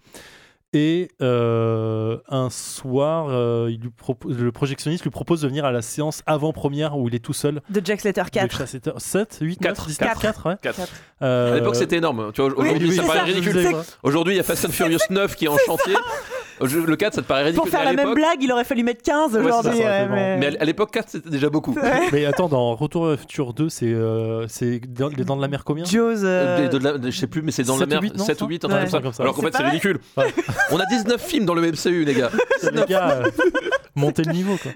Et 0.78 1.08
euh, 1.22 2.18
un 2.28 2.50
soir, 2.50 3.28
euh, 3.30 3.70
il 3.72 3.80
lui 3.80 3.90
propose, 3.92 4.38
le 4.38 4.52
projectionniste 4.52 5.04
lui 5.06 5.10
propose 5.10 5.40
de 5.40 5.48
venir 5.48 5.64
à 5.64 5.72
la 5.72 5.82
séance 5.82 6.22
avant-première 6.26 6.98
où 6.98 7.08
il 7.08 7.16
est 7.16 7.20
tout 7.20 7.32
seul. 7.32 7.62
De 7.70 7.82
Jack 7.82 8.02
Slater 8.02 8.24
4. 8.30 8.66
7, 8.98 9.38
8, 9.40 9.62
9, 9.62 9.70
Quatre. 9.70 9.88
10, 9.88 9.98
Quatre. 9.98 10.22
4, 10.22 10.50
ouais. 10.50 10.56
Quatre. 10.62 10.82
Euh, 11.22 11.54
À 11.54 11.56
l'époque, 11.56 11.78
c'était 11.78 11.96
énorme. 11.96 12.32
Tu 12.34 12.42
vois, 12.42 12.52
Oui, 12.58 12.66
aujourd'hui, 12.68 12.90
oui, 12.90 12.96
ça 12.98 13.04
paraît 13.04 13.20
ça. 13.20 13.24
ridicule. 13.24 13.68
Aujourd'hui, 14.04 14.34
il 14.34 14.38
y 14.38 14.40
a 14.42 14.44
Fast 14.44 14.66
and 14.66 14.72
Furious 14.72 15.00
9 15.10 15.36
qui 15.38 15.46
est 15.46 15.48
en 15.48 15.58
chantier. 15.66 15.96
Au- 16.60 16.66
Le 16.68 16.96
4, 16.96 17.14
ça 17.16 17.22
te 17.22 17.28
paraît 17.28 17.44
ridicule. 17.44 17.70
Pour 17.70 17.80
faire 17.80 17.86
la 17.86 17.94
même 17.94 18.14
blague, 18.14 18.42
il 18.42 18.52
aurait 18.52 18.64
fallu 18.66 18.84
mettre 18.84 19.02
15 19.02 19.34
Ouais, 19.34 19.44
c'est 19.44 19.50
ça, 19.50 19.60
aujourd'hui. 19.60 19.82
ça 19.82 19.86
ouais, 19.88 20.08
mais... 20.10 20.38
Mais 20.38 20.58
à 20.58 20.66
l'époque, 20.66 20.92
4, 20.92 21.10
c'était 21.10 21.30
déjà 21.30 21.50
beaucoup. 21.50 21.74
Ouais. 21.74 22.10
Mais 22.12 22.26
attends, 22.26 22.48
dans 22.50 22.76
Retour 22.76 23.08
à 23.08 23.12
le 23.12 23.18
futur 23.18 23.54
2, 23.54 23.70
c'est 23.70 23.86
euh, 23.94 24.46
c'est 24.50 24.80
dans- 24.80 25.08
les 25.10 25.24
dents 25.24 25.36
de 25.38 25.42
la 25.42 25.48
mer 25.48 25.64
combien? 25.64 25.86
Jaws. 25.86 26.24
euh, 26.26 26.70
je 27.04 27.12
sais 27.18 27.28
plus, 27.28 27.42
mais 27.42 27.52
c'est 27.52 27.64
dans 27.64 27.74
la 27.78 27.80
7 27.80 27.88
ou 27.88 27.92
mer. 27.92 28.02
8, 28.04 28.18
non, 28.18 28.24
7 28.26 28.42
ou 28.42 28.46
ça 28.46 28.50
8, 28.50 28.66
un 28.66 28.68
Ouais. 28.70 28.74
truc 28.74 28.82
comme 28.82 28.90
ça. 28.92 29.02
Comme 29.02 29.14
ça. 29.14 29.24
Alors 29.24 29.36
qu'en 29.36 29.42
fait, 29.42 29.54
c'est 29.56 29.64
ridicule. 29.64 30.00
On 30.72 30.80
a 30.80 30.86
19 30.86 31.22
films 31.22 31.46
dans 31.46 31.54
le 31.54 31.62
MCU, 31.72 32.06
les 32.06 32.14
gars. 32.14 32.32
les 32.74 32.84
gars, 32.86 33.22
euh, 33.22 33.30
montez 33.96 34.24
le 34.24 34.34
niveau 34.34 34.58
quoi. 34.58 34.72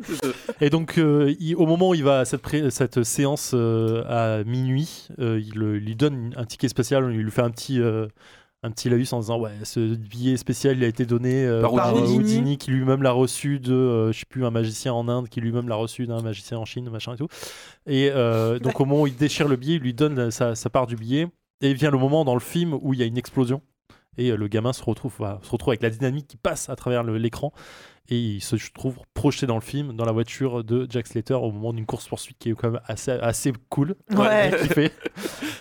Et 0.61 0.69
donc, 0.69 0.97
euh, 0.97 1.33
il- 1.39 1.55
au 1.55 1.65
moment 1.65 1.89
où 1.89 1.95
il 1.95 2.03
va 2.03 2.19
à 2.19 2.25
cette, 2.25 2.41
pré- 2.41 2.69
cette 2.69 3.03
séance 3.03 3.51
euh, 3.53 4.03
à 4.07 4.43
minuit, 4.43 5.07
euh, 5.19 5.39
il, 5.39 5.53
il 5.55 5.85
lui 5.85 5.95
donne 5.95 6.33
un 6.37 6.45
ticket 6.45 6.67
spécial, 6.69 7.09
il 7.11 7.19
lui 7.21 7.31
fait 7.31 7.41
un 7.41 7.49
petit, 7.49 7.79
euh, 7.81 8.07
un 8.61 8.71
petit 8.71 8.89
laïus 8.89 9.13
en 9.13 9.19
disant 9.21 9.39
Ouais, 9.39 9.51
ce 9.63 9.95
billet 9.95 10.37
spécial 10.37 10.77
il 10.77 10.83
a 10.83 10.87
été 10.87 11.05
donné 11.05 11.45
euh, 11.45 11.61
Par 11.61 11.73
par, 11.73 11.95
Houdini. 11.95 12.17
Houdini, 12.17 12.57
qui 12.57 12.71
lui-même 12.71 13.01
l'a 13.01 13.11
reçu 13.11 13.59
de, 13.59 13.73
euh, 13.73 14.11
je 14.11 14.19
sais 14.19 14.25
plus, 14.29 14.45
un 14.45 14.51
magicien 14.51 14.93
en 14.93 15.07
Inde, 15.07 15.27
qui 15.29 15.41
lui-même 15.41 15.67
l'a 15.69 15.75
reçu 15.75 16.05
d'un 16.05 16.21
magicien 16.21 16.57
en 16.59 16.65
Chine, 16.65 16.89
machin 16.89 17.13
et 17.13 17.17
tout. 17.17 17.27
Et 17.87 18.11
euh, 18.13 18.59
donc, 18.59 18.79
au 18.79 18.85
moment 18.85 19.03
où 19.03 19.07
il 19.07 19.15
déchire 19.15 19.47
le 19.47 19.55
billet, 19.55 19.75
il 19.77 19.81
lui 19.81 19.93
donne 19.93 20.29
sa, 20.29 20.55
sa 20.55 20.69
part 20.69 20.85
du 20.87 20.95
billet. 20.95 21.27
Et 21.61 21.73
vient 21.73 21.91
le 21.91 21.97
moment 21.97 22.23
dans 22.23 22.35
le 22.35 22.39
film 22.39 22.73
où 22.81 22.93
il 22.93 22.99
y 23.01 23.03
a 23.03 23.05
une 23.05 23.17
explosion. 23.17 23.61
Et 24.19 24.29
euh, 24.31 24.35
le 24.37 24.47
gamin 24.47 24.73
se 24.73 24.83
retrouve, 24.83 25.13
va- 25.19 25.39
se 25.41 25.49
retrouve 25.49 25.71
avec 25.71 25.81
la 25.81 25.89
dynamique 25.89 26.27
qui 26.27 26.37
passe 26.37 26.69
à 26.69 26.75
travers 26.75 27.03
l'écran 27.03 27.51
et 28.11 28.17
il 28.17 28.41
se 28.41 28.55
trouve 28.73 28.95
projeté 29.13 29.45
dans 29.45 29.53
le 29.55 29.61
film, 29.61 29.95
dans 29.95 30.03
la 30.03 30.11
voiture 30.11 30.63
de 30.63 30.87
Jack 30.89 31.05
Slater 31.05 31.35
au 31.35 31.51
moment 31.51 31.73
d'une 31.73 31.85
course-poursuite 31.85 32.37
qui 32.39 32.49
est 32.49 32.53
quand 32.53 32.71
même 32.71 32.81
assez, 32.87 33.11
assez 33.11 33.53
cool. 33.69 33.93
Ouais. 34.15 34.49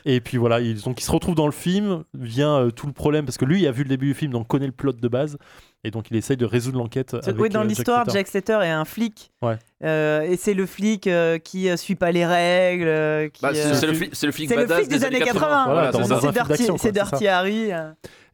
Et 0.07 0.21
puis 0.21 0.39
voilà, 0.39 0.61
il, 0.61 0.81
donc 0.81 0.99
il 1.01 1.05
se 1.05 1.11
retrouve 1.11 1.35
dans 1.35 1.45
le 1.47 1.53
film, 1.53 2.05
vient 2.15 2.57
euh, 2.57 2.71
tout 2.71 2.87
le 2.87 2.95
problème, 2.95 3.27
parce 3.27 3.37
que 3.37 3.45
lui, 3.45 3.61
il 3.61 3.67
a 3.67 3.71
vu 3.73 3.83
le 3.83 3.89
début 3.91 4.07
du 4.07 4.15
film, 4.15 4.33
donc 4.33 4.49
connaît 4.49 4.65
le 4.67 4.73
plot 4.73 4.93
de 4.93 5.09
base, 5.09 5.37
et 5.85 5.91
donc 5.91 6.11
il 6.11 6.17
essaye 6.17 6.39
de 6.39 6.47
résoudre 6.47 6.79
l'enquête. 6.79 7.15
Oui, 7.37 7.51
dans 7.51 7.61
euh, 7.61 7.65
l'histoire. 7.65 8.09
Jack 8.09 8.29
Slater 8.29 8.61
est 8.63 8.71
un 8.71 8.87
flic. 8.87 9.31
Ouais. 9.43 9.59
Euh, 9.85 10.23
et 10.23 10.37
c'est 10.39 10.55
le 10.55 10.65
flic 10.65 11.07
euh, 11.07 11.37
qui 11.39 11.69
euh, 11.69 11.77
suit 11.77 11.97
pas 11.97 12.13
les 12.13 12.25
règles. 12.25 12.89
euh, 12.89 13.29
qui, 13.29 13.43
Bah, 13.43 13.51
c'est 13.53 13.85
euh, 13.85 13.89
le 13.89 13.95
flic, 13.95 14.15
c'est 14.15 14.27
le 14.27 14.33
flic 14.33 14.49
des 14.89 15.05
années 15.05 15.21
80. 15.21 15.65
Voilà, 15.67 15.91
dans- 15.93 15.99
c'est 16.79 16.93
Dirty, 16.93 17.29
Harry. 17.29 17.73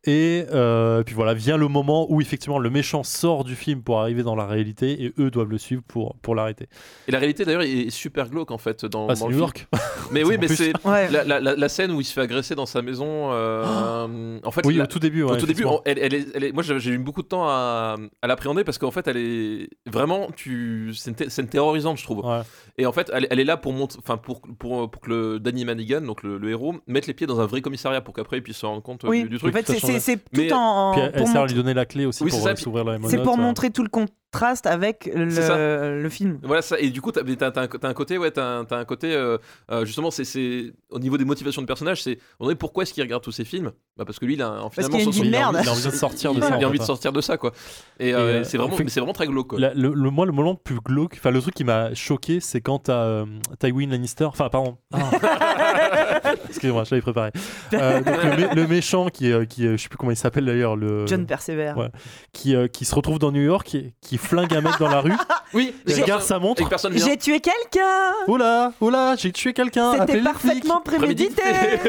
Et 0.07 0.45
euh, 0.53 1.03
puis 1.03 1.15
voilà, 1.15 1.33
vient 1.35 1.57
le 1.57 1.69
moment 1.69 2.07
où 2.13 2.21
effectivement 2.21 2.59
le 2.59 2.69
méchant 2.71 3.03
sort 3.03 3.45
du 3.45 3.55
film 3.57 3.83
pour 3.83 4.01
arriver 4.01 4.23
dans 4.23 4.35
la 4.37 4.47
réalité, 4.47 5.03
et 5.05 5.15
eux 5.19 5.31
doivent 5.31 5.49
le 5.51 5.59
suivre 5.59 5.83
pour, 5.87 6.15
pour 6.17 6.35
l'arrêter. 6.35 6.69
Et 7.09 7.13
la 7.13 7.19
réalité 7.19 7.45
d'ailleurs 7.45 7.63
est 7.63 7.89
super 7.91 8.29
glauque 8.29 8.51
en 8.51 8.59
fait 8.59 8.85
dans, 8.85 9.07
Ah, 9.07 9.15
dans 9.15 9.15
c'est 9.15 9.25
le 9.25 9.31
New 9.31 9.33
film. 9.37 9.41
York. 9.41 9.69
Mais 10.11 10.23
oui, 10.25 10.37
mais 10.39 10.49
c'est 10.49 10.73
Ouais. 10.85 11.11
la, 11.11 11.25
la- 11.25 11.41
la- 11.41 11.57
la 11.57 11.69
scène 11.71 11.91
où 11.91 12.01
il 12.01 12.05
se 12.05 12.13
fait 12.13 12.21
agresser 12.21 12.55
dans 12.55 12.67
sa 12.67 12.83
maison. 12.83 13.31
euh, 13.33 14.39
en 14.45 14.51
fait, 14.51 14.61
Oui, 14.67 14.75
la- 14.75 14.85
au 14.85 14.87
tout 14.87 14.99
début. 14.99 15.23
Au 15.23 15.31
tout 15.37 15.47
début, 15.47 15.63
effectivement. 15.63 15.77
on- 15.79 15.83
elle, 15.87 15.99
elle 15.99 16.15
est- 16.15 16.27
elle 16.35 16.45
est- 16.45 16.53
moi 16.53 16.63
j'ai 16.63 16.91
eu 16.91 16.99
beaucoup 16.99 17.23
de 17.23 17.27
temps 17.29 17.49
à, 17.49 17.97
à 18.23 18.27
l'appréhender 18.27 18.65
parce 18.65 18.79
qu'en 18.79 18.91
fait 18.91 19.07
elle 19.09 19.17
est 19.17 19.69
vraiment, 19.87 20.29
tu, 20.37 20.93
c'est 20.95 21.11
une, 21.11 21.17
té- 21.17 21.31
c'est 21.31 21.43
une 21.43 21.49
terrorisante 21.49 21.99
je 21.99 22.05
trouve. 22.05 22.25
Ouais. 22.25 22.41
Et 22.79 22.87
en 22.87 22.93
fait 22.93 23.11
elle, 23.15 23.27
elle 23.31 23.41
est 23.41 23.45
là 23.45 23.57
pour, 23.57 23.73
monter, 23.73 23.97
enfin 23.99 24.17
pour, 24.17 24.43
pour, 24.59 24.91
pour 24.91 25.01
que 25.03 25.09
le 25.11 25.41
Danny 25.41 25.65
Manigan, 25.65 26.03
donc 26.03 26.23
le, 26.23 26.37
le 26.39 26.51
héros, 26.51 26.75
mette 26.87 27.07
les 27.07 27.15
pieds 27.15 27.27
dans 27.27 27.41
un 27.41 27.47
vrai 27.47 27.61
commissariat 27.63 28.01
pour 28.03 28.15
qu'après 28.15 28.37
il 28.39 28.43
puisse 28.43 28.59
se 28.59 28.67
rendre 28.67 28.83
compte 28.83 29.05
euh, 29.05 29.09
Oui, 29.09 29.23
du, 29.23 29.31
du 29.31 29.37
en 29.37 29.39
truc. 29.39 29.55
fait, 29.55 29.67
c'est 29.67 29.79
ça 29.81 29.94
c'est 30.01 30.17
tout 30.17 30.23
Mais- 30.35 30.53
en, 30.53 30.59
en- 30.59 30.93
Puis 30.93 31.03
elle, 31.03 31.11
elle 31.15 31.19
pour 31.19 31.27
sert 31.29 31.37
à 31.37 31.41
montrer- 31.41 31.55
lui 31.55 31.63
donner 31.63 31.75
la 31.75 31.87
clé 31.87 32.07
aussi 32.07 32.23
Oui, 32.23 32.31
pour 32.31 32.47
euh, 32.47 32.55
s'ouvrir 32.57 32.85
la 32.85 32.99
c'est 33.09 33.23
pour 33.23 33.37
montrer 33.39 33.71
tout 33.71 33.83
le 33.83 33.89
contraste 34.35 34.67
avec 34.67 35.11
le, 35.15 36.01
le 36.03 36.09
film. 36.09 36.39
Voilà 36.43 36.63
ça 36.63 36.79
et 36.79 36.91
du 36.91 37.01
coup 37.01 37.13
t'as 37.13 37.23
t'as- 37.25 37.51
t'as 37.69 37.89
un, 37.89 37.95
côté 37.95 38.19
ouais 38.19 38.31
t'as 38.31 38.65
un, 38.71 38.85
côté 38.85 39.15
euh, 39.15 39.39
euh, 39.71 39.85
justement 39.85 40.11
c'est 40.11 40.25
c'est 40.25 40.73
au 40.91 40.99
niveau 40.99 41.17
des 41.19 41.25
motivations 41.25 41.63
de 41.63 41.67
personnages 41.67 42.03
c'est 42.03 42.19
on 42.41 42.51
est 42.51 42.55
pourquoi 42.55 42.83
est-ce 42.83 42.93
qu'il 42.93 43.03
regarde 43.03 43.23
tous 43.23 43.33
ces 43.33 43.45
films? 43.45 43.73
Bah 43.97 44.05
parce 44.05 44.19
que 44.19 44.25
lui 44.27 44.35
il 44.35 44.43
a 44.43 44.69
finalement 44.73 44.97
qu'il 44.99 45.07
a 45.07 45.09
une 45.09 45.13
son- 45.13 45.23
Il 45.25 45.31
merde. 45.31 45.55
envie- 45.57 45.65
Il 45.65 45.69
a 45.69 45.73
envie 45.73 45.85
de 45.85 45.91
sortir 45.91 46.33
de 46.33 46.39
il, 46.39 46.43
ça. 46.43 46.57
il 46.59 46.65
a 46.65 46.69
envie 46.69 46.79
de 46.79 46.85
sortir 46.85 47.13
de 47.13 47.21
ça 47.21 47.37
quoi 47.39 47.53
et, 48.01 48.09
Et, 48.09 48.15
euh, 48.15 48.19
euh, 48.19 48.45
c'est 48.45 48.57
vraiment 48.59 48.75
en 48.75 48.77
fait, 48.77 48.85
mais 48.85 48.91
c'est 48.91 49.01
vraiment 49.01 49.13
très 49.13 49.27
glauque 49.27 49.49
quoi. 49.49 49.61
La- 49.61 49.73
le, 49.75 49.93
le- 49.95 50.11
moi, 50.11 50.27
le 50.27 50.33
moment 50.33 50.51
le 50.53 50.57
plus 50.63 50.81
glauque, 50.81 51.15
enfin 51.19 51.31
le 51.31 51.41
truc 51.41 51.55
qui 51.55 51.65
m'a 51.65 51.95
choqué, 51.95 52.41
c'est 52.41 52.61
quand 52.61 52.81
t'as 52.81 53.05
euh, 53.05 53.27
Tywin 53.61 53.89
Lannister, 53.91 54.25
enfin 54.25 54.49
pardon, 54.49 54.77
Ah. 54.93 55.11
excusez-moi, 56.49 56.85
je 56.85 56.91
l'avais 56.91 57.03
préparé. 57.03 57.31
Euh, 57.73 58.01
donc, 58.03 58.23
le, 58.25 58.31
mé- 58.31 58.55
le 58.55 58.67
méchant 58.67 59.09
qui, 59.09 59.33
euh, 59.33 59.45
qui, 59.45 59.63
je 59.67 59.77
sais 59.77 59.89
plus 59.89 59.97
comment 59.99 60.11
il 60.13 60.17
s'appelle 60.17 60.45
d'ailleurs, 60.47 60.77
le 60.77 61.07
John 61.07 61.27
ouais. 61.29 61.89
qui, 62.33 62.55
euh, 62.55 62.67
qui 62.69 62.85
se 62.85 62.95
retrouve 62.95 63.19
dans 63.19 63.33
New 63.33 63.43
York, 63.43 63.75
et 63.75 63.95
qui 64.01 64.19
flingue 64.25 64.55
un 64.55 64.61
mec 64.61 64.73
dans 64.79 64.89
la 64.89 65.01
rue, 65.01 65.13
oui 65.53 65.75
il 65.87 65.99
et 65.99 66.03
regarde 66.03 66.23
sa 66.23 66.39
montre. 66.39 66.61
et 66.63 66.65
que 66.65 66.71
personne 66.71 66.93
vient 66.93 67.07
J'ai 67.07 67.17
tué 67.17 67.41
quelqu'un 67.41 68.13
Oula, 68.27 68.73
oula, 68.81 69.15
j'ai 69.17 69.31
tué 69.33 69.53
quelqu'un. 69.53 69.91
C'était 69.93 70.03
appelez 70.03 70.19
les 70.19 70.23
parfaitement 70.25 70.81
prémédité. 70.81 71.43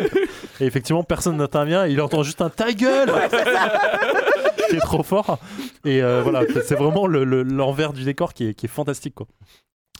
Et 0.59 0.65
effectivement, 0.65 1.03
personne 1.03 1.37
n'intervient. 1.37 1.85
Il 1.87 1.99
entend 2.01 2.23
juste 2.23 2.41
un 2.41 2.49
ta 2.49 2.71
gueule. 2.71 3.11
qui 4.69 4.75
est 4.75 4.79
trop 4.79 5.03
fort. 5.03 5.39
Et 5.83 6.01
euh, 6.01 6.21
voilà, 6.23 6.41
c'est 6.65 6.75
vraiment 6.75 7.07
le- 7.07 7.23
le- 7.23 7.43
l'envers 7.43 7.93
du 7.93 8.03
décor 8.03 8.33
qui 8.33 8.47
est, 8.49 8.53
qui 8.53 8.65
est 8.65 8.69
fantastique, 8.69 9.15
quoi. 9.15 9.27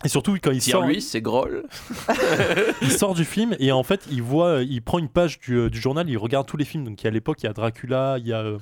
Et 0.03 0.09
surtout 0.09 0.33
quand 0.41 0.51
il 0.51 0.59
Pierre 0.59 0.80
sort, 0.80 0.85
lui 0.88 1.01
c'est 1.01 1.22
Groll 1.22 1.64
il 2.81 2.91
sort 2.91 3.14
du 3.14 3.23
film 3.23 3.55
et 3.59 3.72
en 3.72 3.81
fait 3.81 4.05
il 4.11 4.22
voit, 4.22 4.61
il 4.61 4.81
prend 4.81 4.99
une 4.99 5.07
page 5.07 5.39
du, 5.39 5.55
euh, 5.55 5.69
du 5.69 5.80
journal, 5.80 6.09
il 6.09 6.17
regarde 6.17 6.45
tous 6.45 6.57
les 6.57 6.65
films. 6.65 6.83
Donc 6.83 7.01
il 7.01 7.05
y 7.05 7.07
a 7.07 7.11
à 7.11 7.14
l'époque 7.14 7.38
il 7.41 7.45
y 7.45 7.49
a 7.49 7.53
Dracula, 7.53 8.17
il 8.19 8.27
y 8.27 8.33
a 8.33 8.39
euh, 8.39 8.57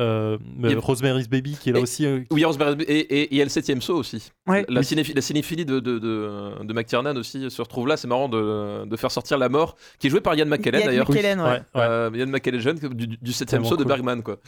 euh, 0.00 0.38
Il 0.64 0.70
y 0.70 0.74
a- 0.74 0.78
Rosemary's 0.80 1.28
Baby 1.28 1.56
qui 1.60 1.70
est 1.70 1.72
là 1.72 1.78
Et- 1.78 1.82
aussi. 1.82 2.06
euh, 2.06 2.20
oui 2.32 2.44
Rosemary's- 2.44 2.82
et 2.88 2.98
et 2.98 3.20
et 3.22 3.28
il 3.32 3.36
y 3.36 3.40
a 3.40 3.44
le 3.44 3.50
septième 3.50 3.80
saut 3.82 3.96
aussi 3.96 4.32
Ouais. 4.48 4.64
la, 4.68 4.80
cinéphi- 4.80 5.14
la 5.14 5.20
cinéphilie 5.20 5.64
de, 5.64 5.78
de, 5.78 5.98
de, 5.98 6.64
de 6.64 6.72
McTiernan 6.72 7.14
aussi 7.16 7.50
se 7.50 7.62
retrouve 7.62 7.86
là 7.86 7.96
c'est 7.96 8.08
marrant 8.08 8.28
de, 8.28 8.84
de 8.86 8.96
faire 8.96 9.10
sortir 9.10 9.38
la 9.38 9.48
mort 9.48 9.76
qui 9.98 10.06
est 10.06 10.10
jouée 10.10 10.20
par 10.20 10.34
Ian 10.34 10.46
McKellen 10.46 10.80
Ian 10.80 10.86
d'ailleurs 10.86 11.10
McKellen, 11.10 11.40
ouais. 11.40 11.46
ouais, 11.46 11.58
ouais. 11.74 11.80
Euh, 11.82 12.10
Ian 12.14 12.26
McKellen 12.26 12.60
jeune 12.60 12.78
du, 12.78 13.06
du 13.06 13.32
septième 13.32 13.64
saut 13.64 13.76
de. 13.76 13.84
Bergman 13.84 14.22
quoi 14.22 14.38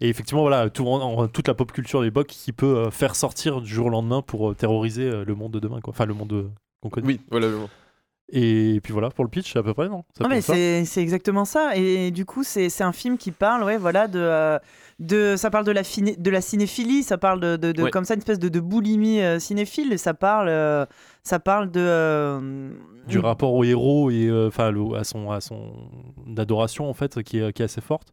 Et 0.00 0.08
effectivement 0.08 0.42
voilà, 0.42 0.68
tout, 0.70 0.86
en- 0.86 1.00
en- 1.00 1.28
toute 1.28 1.48
la 1.48 1.54
pop 1.54 1.72
culture 1.72 2.00
de 2.00 2.04
l'époque 2.04 2.26
qui 2.28 2.52
peut 2.52 2.76
euh, 2.76 2.90
faire 2.90 3.14
sortir 3.16 3.60
du 3.60 3.68
jour 3.72 3.86
au 3.86 3.90
lendemain 3.90 4.22
pour 4.22 4.50
euh, 4.50 4.54
terroriser 4.54 5.04
euh, 5.04 5.24
le 5.24 5.34
monde 5.34 5.52
de 5.52 5.58
demain, 5.60 5.80
quoi. 5.80 5.92
Enfin 5.92 6.04
le 6.06 6.14
monde 6.14 6.32
euh, 6.32 6.48
qu'on 6.82 6.90
connaît. 6.90 7.06
oui 7.06 7.20
voilà 7.30 7.48
Et 8.30 8.80
puis 8.82 8.92
voilà 8.92 9.08
pour 9.08 9.24
le 9.24 9.30
pitch 9.30 9.56
à 9.56 9.62
peu 9.62 9.72
près 9.72 9.88
non? 9.88 10.04
Peut 10.18 10.26
mais 10.28 10.42
c'est 10.42 11.00
exactement 11.02 11.46
ça. 11.46 11.76
Et 11.76 12.10
du 12.10 12.26
coup, 12.26 12.42
c'est 12.44 12.68
c'est 12.68 12.84
un 12.84 12.92
film 12.92 13.16
qui 13.16 13.30
parle, 13.30 13.64
ouais, 13.64 13.78
voilà, 13.78 14.06
de, 14.06 14.18
euh, 14.20 14.58
de 14.98 15.34
ça 15.36 15.48
parle 15.48 15.64
de 15.64 15.72
la 15.72 15.82
finé- 15.82 16.16
de 16.16 16.30
la 16.30 16.42
cinéphilie, 16.42 17.02
ça 17.04 17.16
parle 17.16 17.40
de, 17.40 17.56
de, 17.56 17.72
de- 17.72 17.82
Ouais. 17.84 17.90
comme 17.90 18.04
ça 18.04 18.12
une 18.14 18.18
espèce 18.20 18.38
de, 18.38 18.50
de 18.50 18.60
boulimie 18.60 19.20
euh, 19.22 19.38
cinéphile. 19.38 19.94
Et 19.94 19.96
ça 19.96 20.12
parle, 20.12 20.48
euh, 20.50 20.84
ça 21.22 21.38
parle 21.38 21.70
de 21.70 21.80
euh, 21.80 22.70
du 23.06 23.18
rapport 23.18 23.54
au 23.54 23.64
héros 23.64 24.10
et 24.10 24.26
euh, 24.26 24.48
enfin 24.48 24.70
le- 24.70 24.94
à 24.96 25.04
son 25.04 25.30
à 25.30 25.40
son 25.40 25.72
adoration 26.36 26.90
en 26.90 26.94
fait 26.94 27.22
qui 27.22 27.38
est, 27.38 27.52
qui 27.54 27.62
est 27.62 27.64
assez 27.64 27.80
forte. 27.80 28.08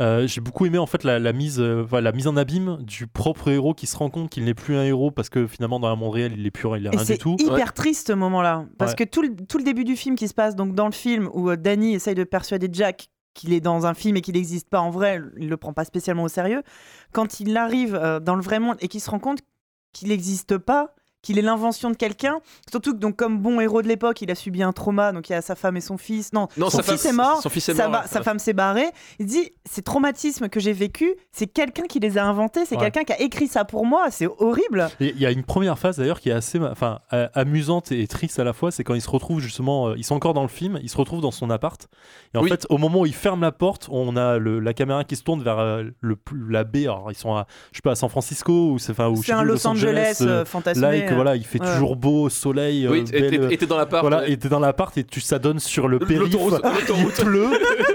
Euh, 0.00 0.26
j'ai 0.28 0.40
beaucoup 0.40 0.64
aimé 0.64 0.78
en 0.78 0.86
fait 0.86 1.02
la, 1.02 1.18
la 1.18 1.32
mise 1.32 1.58
euh, 1.60 1.84
la 2.00 2.12
mise 2.12 2.28
en 2.28 2.36
abîme 2.36 2.76
du 2.82 3.08
propre 3.08 3.48
héros 3.48 3.74
qui 3.74 3.86
se 3.88 3.96
rend 3.96 4.10
compte 4.10 4.30
qu'il 4.30 4.44
n'est 4.44 4.54
plus 4.54 4.76
un 4.76 4.84
héros 4.84 5.10
parce 5.10 5.28
que 5.28 5.46
finalement 5.48 5.80
dans 5.80 5.88
un 5.88 5.96
monde 5.96 6.14
réel 6.14 6.34
il 6.38 6.46
est 6.46 6.50
plus 6.52 6.68
il 6.78 6.86
est 6.86 6.90
rien 6.90 7.04
c'est 7.04 7.14
du 7.14 7.18
tout. 7.18 7.36
hyper 7.40 7.72
triste 7.74 8.06
ce 8.08 8.12
moment-là. 8.12 8.66
Parce 8.78 8.92
Ouais. 8.92 8.96
que 8.98 9.04
tout 9.04 9.22
le, 9.22 9.34
tout 9.34 9.58
le 9.58 9.64
début 9.64 9.82
du 9.84 9.96
film 9.96 10.14
qui 10.14 10.28
se 10.28 10.34
passe 10.34 10.54
donc 10.54 10.74
dans 10.74 10.86
le 10.86 10.92
film 10.92 11.28
où 11.34 11.50
euh, 11.50 11.56
Danny 11.56 11.94
essaye 11.94 12.14
de 12.14 12.22
persuader 12.24 12.68
Jack 12.72 13.08
qu'il 13.34 13.52
est 13.52 13.60
dans 13.60 13.86
un 13.86 13.94
film 13.94 14.16
et 14.16 14.20
qu'il 14.20 14.34
n'existe 14.34 14.68
pas 14.68 14.80
en 14.80 14.90
vrai, 14.90 15.20
il 15.38 15.48
le 15.48 15.56
prend 15.56 15.72
pas 15.72 15.84
spécialement 15.84 16.24
au 16.24 16.28
sérieux. 16.28 16.62
Quand 17.12 17.40
il 17.40 17.56
arrive 17.56 17.94
euh, 17.94 18.20
dans 18.20 18.34
le 18.36 18.42
vrai 18.42 18.58
monde 18.60 18.76
et 18.80 18.88
qu'il 18.88 19.00
se 19.00 19.10
rend 19.10 19.18
compte 19.20 19.40
qu'il 19.92 20.08
n'existe 20.08 20.58
pas, 20.58 20.94
qu'il 21.22 21.38
est 21.38 21.42
l'invention 21.42 21.90
de 21.90 21.96
quelqu'un, 21.96 22.38
surtout 22.70 22.92
que 22.92 22.98
donc 22.98 23.16
comme 23.16 23.38
bon 23.40 23.60
héros 23.60 23.82
de 23.82 23.88
l'époque, 23.88 24.22
il 24.22 24.30
a 24.30 24.34
subi 24.34 24.62
un 24.62 24.72
trauma, 24.72 25.12
donc 25.12 25.28
il 25.28 25.32
y 25.32 25.34
a 25.34 25.42
sa 25.42 25.54
femme 25.56 25.76
et 25.76 25.80
son 25.80 25.96
fils. 25.98 26.32
Non, 26.32 26.48
non 26.56 26.70
son 26.70 26.82
fils 26.82 27.02
femme- 27.02 27.16
mort. 27.16 27.42
son 27.42 27.48
fils 27.48 27.68
est 27.68 27.74
sa, 27.74 27.88
mort 27.88 28.02
ba- 28.02 28.06
sa 28.06 28.22
femme 28.22 28.38
s'est 28.38 28.52
barrée. 28.52 28.86
Il 29.18 29.26
dit 29.26 29.50
ces 29.68 29.82
traumatismes 29.82 30.48
que 30.48 30.60
j'ai 30.60 30.72
vécu, 30.72 31.14
c'est 31.32 31.46
quelqu'un 31.48 31.84
qui 31.84 31.98
les 32.00 32.18
a 32.18 32.24
inventés, 32.24 32.64
c'est 32.66 32.76
Ouais. 32.76 32.82
quelqu'un 32.90 33.04
qui 33.04 33.12
a 33.12 33.20
écrit 33.20 33.48
ça 33.48 33.64
pour 33.64 33.84
moi. 33.84 34.06
C'est 34.10 34.28
horrible. 34.38 34.88
Il 35.00 35.18
y 35.18 35.26
a 35.26 35.30
une 35.30 35.44
première 35.44 35.78
phase 35.78 35.96
d'ailleurs 35.98 36.20
qui 36.20 36.28
est 36.30 36.32
assez 36.32 36.58
enfin 36.60 37.00
euh, 37.12 37.28
amusante 37.34 37.90
et 37.92 38.06
triste 38.06 38.38
à 38.38 38.44
la 38.44 38.52
fois, 38.52 38.70
c'est 38.70 38.84
quand 38.84 38.94
ils 38.94 39.00
se 39.02 39.10
retrouvent 39.10 39.40
justement, 39.40 39.88
euh, 39.88 39.94
ils 39.96 40.04
sont 40.04 40.14
encore 40.14 40.34
dans 40.34 40.42
le 40.42 40.48
film, 40.48 40.78
ils 40.82 40.88
se 40.88 40.96
retrouvent 40.96 41.20
dans 41.20 41.30
son 41.32 41.50
appart. 41.50 41.88
Et 42.34 42.38
en 42.38 42.42
Oui. 42.42 42.48
fait, 42.48 42.66
au 42.70 42.78
moment 42.78 43.00
où 43.00 43.06
il 43.06 43.14
ferme 43.14 43.40
la 43.40 43.52
porte, 43.52 43.88
on 43.90 44.16
a 44.16 44.38
le- 44.38 44.60
la 44.60 44.72
caméra 44.74 45.04
qui 45.04 45.16
se 45.16 45.22
tourne 45.24 45.42
vers 45.42 45.58
euh, 45.58 45.84
le 46.00 46.16
la 46.48 46.64
baie. 46.64 46.82
Alors 46.84 47.10
ils 47.10 47.16
sont 47.16 47.34
à, 47.34 47.46
je 47.72 47.78
sais 47.78 47.82
pas, 47.82 47.92
à 47.92 47.96
San 47.96 48.08
Francisco 48.08 48.70
ou 48.72 48.78
c'est 48.78 48.92
enfin 48.92 49.06
un 49.08 49.14
plus, 49.42 49.48
Los 49.48 49.66
Angeles 49.66 50.18
euh, 50.22 50.44
fantasmé. 50.44 50.86
Euh. 50.86 51.08
Voilà, 51.22 51.36
il 51.36 51.44
fait 51.44 51.60
ouais. 51.60 51.72
toujours 51.74 51.96
beau, 51.96 52.28
soleil, 52.28 52.86
euh, 52.86 52.90
oui 52.90 53.04
et- 53.12 53.20
belle, 53.20 53.34
et- 53.50 53.54
et 53.54 53.56
t'es 53.58 53.66
dans 53.66 53.76
l'appart 53.76 54.02
voilà, 54.02 54.18
ouais. 54.22 54.32
et 54.32 54.36
t'es 54.36 54.48
dans 54.48 54.58
l'appart 54.60 54.96
et 54.98 55.04
tu 55.04 55.20
ça 55.20 55.38
donne 55.38 55.58
sur 55.58 55.88
le 55.88 55.98
périph. 55.98 56.32
L'autoroute- 56.32 56.62
Il 56.98 57.06
pleut, 57.24 57.50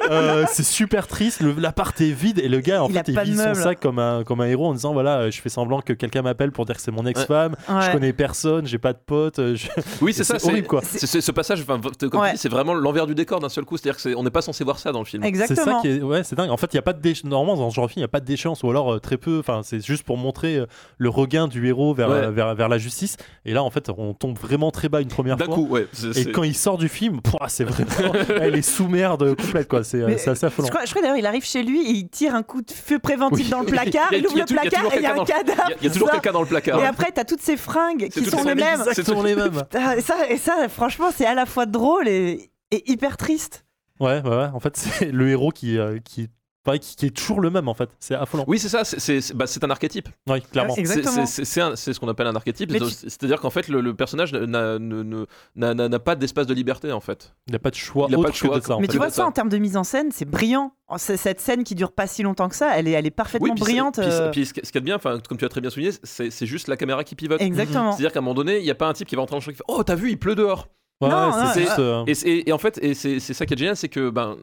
euh, 0.09 0.45
c'est 0.49 0.63
super 0.63 1.07
triste. 1.07 1.41
le- 1.41 1.53
L'appart 1.57 1.99
est 2.01 2.11
vide 2.11 2.39
et 2.39 2.47
le 2.49 2.59
gars 2.59 2.83
en 2.83 2.87
Il 2.89 2.93
fait 2.93 3.03
il 3.07 3.19
vit 3.19 3.37
son 3.37 3.53
sac 3.53 3.79
comme 3.79 3.99
un 3.99 4.23
comme 4.23 4.41
un 4.41 4.45
héros 4.47 4.67
en 4.67 4.73
disant 4.73 4.93
voilà, 4.93 5.29
je 5.29 5.39
fais 5.41 5.49
semblant 5.49 5.81
que 5.81 5.93
quelqu'un 5.93 6.21
m'appelle 6.21 6.51
pour 6.51 6.65
dire 6.65 6.75
que 6.75 6.81
c'est 6.81 6.91
mon 6.91 7.05
ex-femme. 7.05 7.55
Je 7.67 7.73
Ouais. 7.73 7.91
connais 7.91 8.13
personne, 8.13 8.65
j'ai 8.67 8.77
pas 8.77 8.93
de 8.93 8.99
potes. 9.05 9.39
euh, 9.39 9.55
je- 9.55 9.67
Oui, 10.01 10.13
c'est 10.13 10.23
ça, 10.23 10.39
c'est 10.39 10.47
horrible 10.49 10.67
quoi. 10.67 10.81
c'est- 10.83 11.05
c'est- 11.05 11.21
ce 11.21 11.31
passage, 11.31 11.61
enfin, 11.61 11.77
v- 11.77 12.09
comme 12.09 12.21
Ouais. 12.21 12.29
tu 12.29 12.35
dis, 12.35 12.41
c'est 12.41 12.49
vraiment 12.49 12.73
l'envers 12.73 13.07
du 13.07 13.15
décor 13.15 13.39
d'un 13.39 13.49
seul 13.49 13.65
coup. 13.65 13.77
C'est-à-dire 13.77 14.01
qu'on 14.01 14.23
n'est 14.23 14.29
pas 14.31 14.41
censé 14.41 14.63
voir 14.63 14.79
ça 14.79 14.91
dans 14.91 14.99
le 14.99 15.05
film. 15.05 15.23
C'est 15.23 15.29
Exactement. 15.29 15.77
ça 15.77 15.81
qui 15.81 15.89
est 15.89 16.01
ouais, 16.01 16.23
c'est 16.23 16.35
dingue. 16.35 16.49
En 16.49 16.57
fait, 16.57 16.73
il 16.73 16.75
y 16.75 16.79
a 16.79 16.83
pas 16.83 16.93
de 16.93 17.13
normalement 17.27 17.55
dans 17.61 17.69
ce 17.69 17.75
genre 17.75 17.85
de 17.87 17.91
film, 17.91 17.99
il 18.01 18.03
y 18.03 18.05
a 18.05 18.09
pas 18.09 18.19
de 18.19 18.25
déchéance 18.25 18.63
ou 18.63 18.69
alors 18.69 18.93
euh, 18.93 18.99
très 18.99 19.17
peu. 19.17 19.39
Enfin, 19.39 19.61
c'est 19.63 19.85
juste 19.85 20.03
pour 20.03 20.17
montrer 20.17 20.57
euh, 20.57 20.65
le 20.97 21.09
regain 21.09 21.47
du 21.47 21.67
héros 21.67 21.93
vers, 21.93 22.09
Ouais. 22.09 22.31
vers 22.31 22.55
vers 22.55 22.69
la 22.69 22.77
justice. 22.77 23.17
Et 23.45 23.53
là, 23.53 23.63
en 23.63 23.69
fait, 23.69 23.89
on 23.95 24.13
tombe 24.13 24.37
vraiment 24.37 24.71
très 24.71 24.89
bas 24.89 25.01
une 25.01 25.07
première 25.09 25.37
D'un 25.37 25.45
fois. 25.45 25.55
coup, 25.55 25.67
ouais. 25.67 25.87
c'est- 25.91 26.07
Et 26.07 26.13
c'est- 26.13 26.31
quand 26.31 26.43
il 26.43 26.55
sort 26.55 26.77
du 26.77 26.87
film, 26.89 27.21
pouah, 27.21 27.49
c'est 27.49 27.63
vraiment 27.63 28.13
elle 28.41 28.55
est 28.55 28.61
sous 28.61 28.87
merde 28.87 29.35
complète 29.35 29.67
quoi. 29.67 29.83
C'est 29.83 29.93
c'est 29.99 30.02
assez 30.05 30.35
Je 30.35 30.45
affolant. 30.45 30.67
crois, 30.67 30.85
je 30.85 30.89
crois 30.91 31.01
d'ailleurs, 31.01 31.17
il 31.17 31.25
arrive 31.25 31.43
chez 31.45 31.63
lui 31.63 31.81
et 31.85 31.91
il 31.91 32.09
tire 32.09 32.35
un 32.35 32.43
coup 32.43 32.61
de 32.61 32.71
feu 32.71 32.99
préventif 32.99 33.45
Oui. 33.45 33.49
dans 33.49 33.59
le 33.61 33.65
placard. 33.71 34.11
Il 34.13 34.25
ouvre 34.27 34.37
le 34.39 34.45
placard 34.45 34.85
et 34.93 34.97
il 34.97 35.01
y 35.01 35.05
a 35.05 35.13
un 35.13 35.25
cadavre. 35.25 35.69
Il 35.81 35.87
y 35.87 35.89
a- 35.89 35.93
toujours 35.93 36.11
quelqu'un 36.11 36.31
dans 36.31 36.41
le 36.41 36.47
placard. 36.47 36.79
Et 36.79 36.85
après, 36.85 37.11
t'as 37.11 37.23
toutes 37.23 37.41
ces 37.41 37.57
fringues 37.57 38.09
qui 38.09 38.25
sont 38.25 38.43
les 38.43 38.55
mêmes. 38.55 38.83
Les 39.23 39.35
mêmes. 39.35 39.63
Et 39.97 40.01
ça, 40.01 40.29
et 40.29 40.37
ça, 40.37 40.67
franchement, 40.69 41.07
c'est 41.15 41.25
à 41.25 41.33
la 41.33 41.45
fois 41.45 41.65
drôle 41.65 42.07
et, 42.07 42.51
et 42.71 42.91
hyper 42.91 43.17
triste. 43.17 43.65
Ouais, 43.99 44.21
ouais, 44.21 44.29
ouais. 44.29 44.47
En 44.53 44.59
fait, 44.59 44.75
c'est 44.75 45.11
le 45.11 45.29
héros 45.29 45.51
qui, 45.51 45.77
euh, 45.77 45.99
qui, 46.03 46.29
pareil, 46.63 46.79
qui, 46.79 46.95
qui 46.95 47.05
est 47.07 47.09
toujours 47.11 47.39
le 47.41 47.49
même, 47.49 47.67
en 47.67 47.73
fait. 47.73 47.89
C'est 47.99 48.15
affolant. 48.15 48.45
Oui, 48.47 48.59
c'est 48.59 48.69
ça, 48.69 48.83
c'est- 48.83 49.33
bah, 49.35 49.47
c'est 49.47 49.63
un 49.63 49.69
archétype. 49.69 50.09
Oui, 50.27 50.41
clairement. 50.41 50.73
C'est- 50.75 50.85
c'est- 50.85 51.43
C'est 51.45 51.61
un- 51.61 51.75
c'est 51.75 51.93
ce 51.93 51.99
qu'on 51.99 52.07
appelle 52.07 52.27
un 52.27 52.35
archétype. 52.35 52.71
Tu- 52.71 52.79
C'est-à-dire 52.89 53.39
qu'en 53.41 53.49
fait, 53.49 53.67
le, 53.67 53.81
le 53.81 53.93
personnage 53.93 54.33
n'a 54.33 54.79
n'a- 54.79 55.73
n'a- 55.73 55.89
n'a 55.89 55.99
pas 55.99 56.15
d'espace 56.15 56.47
de 56.47 56.53
liberté, 56.53 56.91
en 56.91 56.99
fait. 56.99 57.33
Il 57.47 57.51
n'y 57.51 57.55
a 57.55 57.59
pas 57.59 57.69
de 57.69 57.75
choix 57.75 58.07
Il 58.09 58.13
a 58.13 58.17
pas 58.17 58.21
autre 58.21 58.31
de 58.31 58.35
choix, 58.35 58.55
que 58.55 58.61
de 58.61 58.65
ça. 58.65 58.75
en 58.75 58.79
Mais 58.79 58.87
fait. 58.87 58.93
tu 58.93 58.97
vois, 58.97 59.09
ça, 59.09 59.15
ça. 59.17 59.25
en 59.25 59.31
termes 59.31 59.49
de 59.49 59.57
mise 59.57 59.77
en 59.77 59.83
scène, 59.83 60.09
c'est 60.11 60.25
brillant. 60.25 60.73
C'est- 60.97 61.17
Cette 61.17 61.39
scène 61.39 61.63
qui 61.63 61.73
dure 61.75 61.91
pas 61.91 62.05
si 62.07 62.21
longtemps 62.23 62.49
que 62.49 62.55
ça, 62.55 62.77
elle 62.77 62.87
est, 62.87 62.91
elle 62.91 63.05
est 63.07 63.11
parfaitement 63.11 63.53
puis 63.55 63.61
brillante. 63.63 63.99
Puis, 63.99 64.09
euh, 64.09 64.29
puis 64.31 64.45
ce 64.45 64.53
qui 64.53 64.61
ce 64.63 64.71
qu'il 64.71 64.75
y 64.75 64.77
a 64.77 64.81
de 64.81 64.85
bien, 64.85 64.95
enfin, 64.95 65.17
comme 65.27 65.37
tu 65.37 65.45
as 65.45 65.49
très 65.49 65.61
bien 65.61 65.69
souligné, 65.69 65.91
c'est 66.03 66.29
c'est 66.29 66.45
juste 66.45 66.67
la 66.67 66.77
caméra 66.77 67.03
qui 67.03 67.15
pivote. 67.15 67.41
Exactement. 67.41 67.91
C'est-à-dire 67.93 68.11
qu'à 68.11 68.19
un 68.19 68.21
moment 68.21 68.35
donné, 68.35 68.57
il 68.59 68.63
n'y 68.63 68.69
a 68.71 68.75
pas 68.75 68.87
un 68.87 68.93
type 68.93 69.07
qui 69.07 69.15
va 69.15 69.21
rentrer 69.21 69.33
dans 69.33 69.37
le 69.39 69.43
champ 69.43 69.51
qui 69.51 69.57
fait 69.57 69.63
Oh, 69.67 69.83
t'as 69.83 69.95
vu, 69.95 70.11
il 70.11 70.19
pleut 70.19 70.35
dehors. 70.35 70.67
Ouais, 71.01 71.09
Non, 71.09 71.31
non, 71.31 71.53
et- 71.55 71.67
euh, 71.79 72.05
Et, 72.45 72.51
en 72.53 72.57
fait, 72.57 72.77
et 72.81 72.93
c'est 72.93 73.19
ça 73.19 73.45
qui 73.45 73.53
est 73.53 73.57
génial, 73.57 73.75
c'est 73.75 73.89
que, 73.89 74.09
ben, 74.09 74.37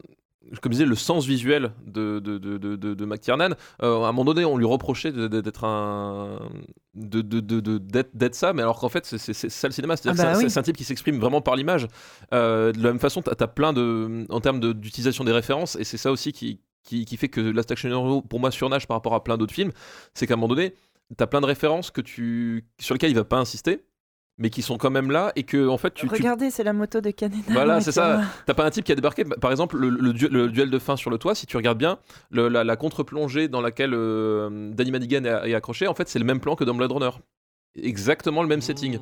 comme 0.61 0.73
je 0.73 0.79
disais, 0.79 0.87
le 0.87 0.97
sens 0.97 1.27
visuel 1.27 1.73
de, 1.87 2.19
de, 2.19 2.39
de, 2.39 2.77
de, 2.77 3.05
McTiernan, 3.05 3.55
euh, 3.83 4.03
à 4.03 4.09
un 4.09 4.13
moment 4.13 4.25
donné, 4.25 4.45
on 4.45 4.57
lui 4.57 4.67
reprochait 4.67 5.13
d'être 5.13 5.65
un. 5.65 6.41
d'être, 6.95 8.35
ça, 8.35 8.53
mais 8.53 8.63
alors 8.63 8.81
qu'en 8.81 8.89
fait, 8.89 9.07
c'est, 9.07 9.33
ça 9.33 9.69
le 9.69 9.73
cinéma. 9.73 9.97
C'est-à-dire 9.97 10.25
Ah 10.25 10.33
bah 10.33 10.35
c'est, 10.35 10.45
oui. 10.45 10.51
c'est 10.51 10.59
un 10.59 10.63
type 10.63 10.77
qui 10.77 10.85
s'exprime 10.85 11.19
vraiment 11.19 11.41
par 11.41 11.55
l'image. 11.55 11.87
Euh, 12.35 12.73
de 12.73 12.83
la 12.83 12.91
même 12.91 13.01
façon, 13.01 13.23
t'as, 13.23 13.35
t'as 13.35 13.47
plein 13.47 13.73
de. 13.73 14.27
en 14.29 14.41
termes 14.41 14.61
d'utilisation 14.75 15.25
des 15.25 15.33
références, 15.33 15.77
et 15.77 15.85
c'est 15.85 15.99
ça 15.99 16.11
aussi 16.11 16.33
qui. 16.33 16.61
Qui, 16.83 17.05
qui 17.05 17.19
fait 17.19 17.29
que 17.29 17.43
Last 17.43 17.71
Action 17.71 17.91
Hero, 17.91 18.23
pour 18.23 18.41
moi, 18.41 18.51
surnage 18.51 18.89
par 18.89 18.97
rapport 18.97 19.13
à 19.13 19.23
plein 19.23 19.37
d'autres 19.37 19.53
films, 19.53 19.71
c'est 20.15 20.27
qu'à 20.27 20.33
un 20.33 20.39
moment 20.39 20.55
donné, 20.55 20.75
t'as 21.19 21.27
plein 21.27 21.43
de 21.43 21.47
références 21.47 21.91
que 21.91 22.01
tu, 22.01 22.65
sur 22.79 22.95
lesquelles 22.95 23.11
il 23.11 23.17
va 23.17 23.25
pas 23.25 23.37
insister, 23.37 23.85
mais 24.41 24.51
qui 24.51 24.63
sont 24.63 24.79
quand 24.79 24.91
même 24.91 25.11
là, 25.13 25.31
et 25.37 25.45
que 25.45 25.69
en 25.69 25.77
fait, 25.79 25.95
tu, 25.95 26.09
tu 26.09 26.15
Regardez, 26.15 26.51
c'est 26.51 26.65
la 26.65 26.73
moto 26.73 27.01
de 27.01 27.11
Canada. 27.11 27.43
Voilà, 27.51 27.81
c'est 27.81 27.93
ça. 27.93 28.23
T'as 28.47 28.55
pas 28.55 28.65
un 28.65 28.71
type 28.71 28.85
qui 28.85 28.91
a 28.91 28.95
débarqué, 28.97 29.25
par 29.25 29.51
exemple, 29.53 29.77
le, 29.77 29.91
le 29.91 30.13
duel, 30.13 30.33
le 30.33 30.49
duel 30.49 30.71
de 30.71 30.79
fin 30.79 30.97
sur 30.97 31.11
le 31.11 31.19
toit, 31.19 31.35
si 31.37 31.47
tu 31.47 31.57
regardes 31.57 31.79
bien, 31.79 31.99
le- 32.31 32.49
la, 32.49 32.65
la 32.65 32.77
contre-plongée 32.77 33.47
dans 33.49 33.61
laquelle 33.61 33.93
euh, 33.95 34.71
Danny 34.73 34.91
Madigan 34.91 35.25
est, 35.25 35.51
est 35.51 35.55
accroché, 35.55 35.87
en 35.87 35.95
fait, 35.95 36.09
c'est 36.09 36.19
le 36.19 36.25
même 36.25 36.41
plan 36.41 36.57
que 36.57 36.65
dans 36.65 36.75
Blade 36.75 36.91
Runner. 36.91 37.11
Exactement 37.77 38.43
le 38.43 38.49
même 38.49 38.63
setting. 38.63 38.99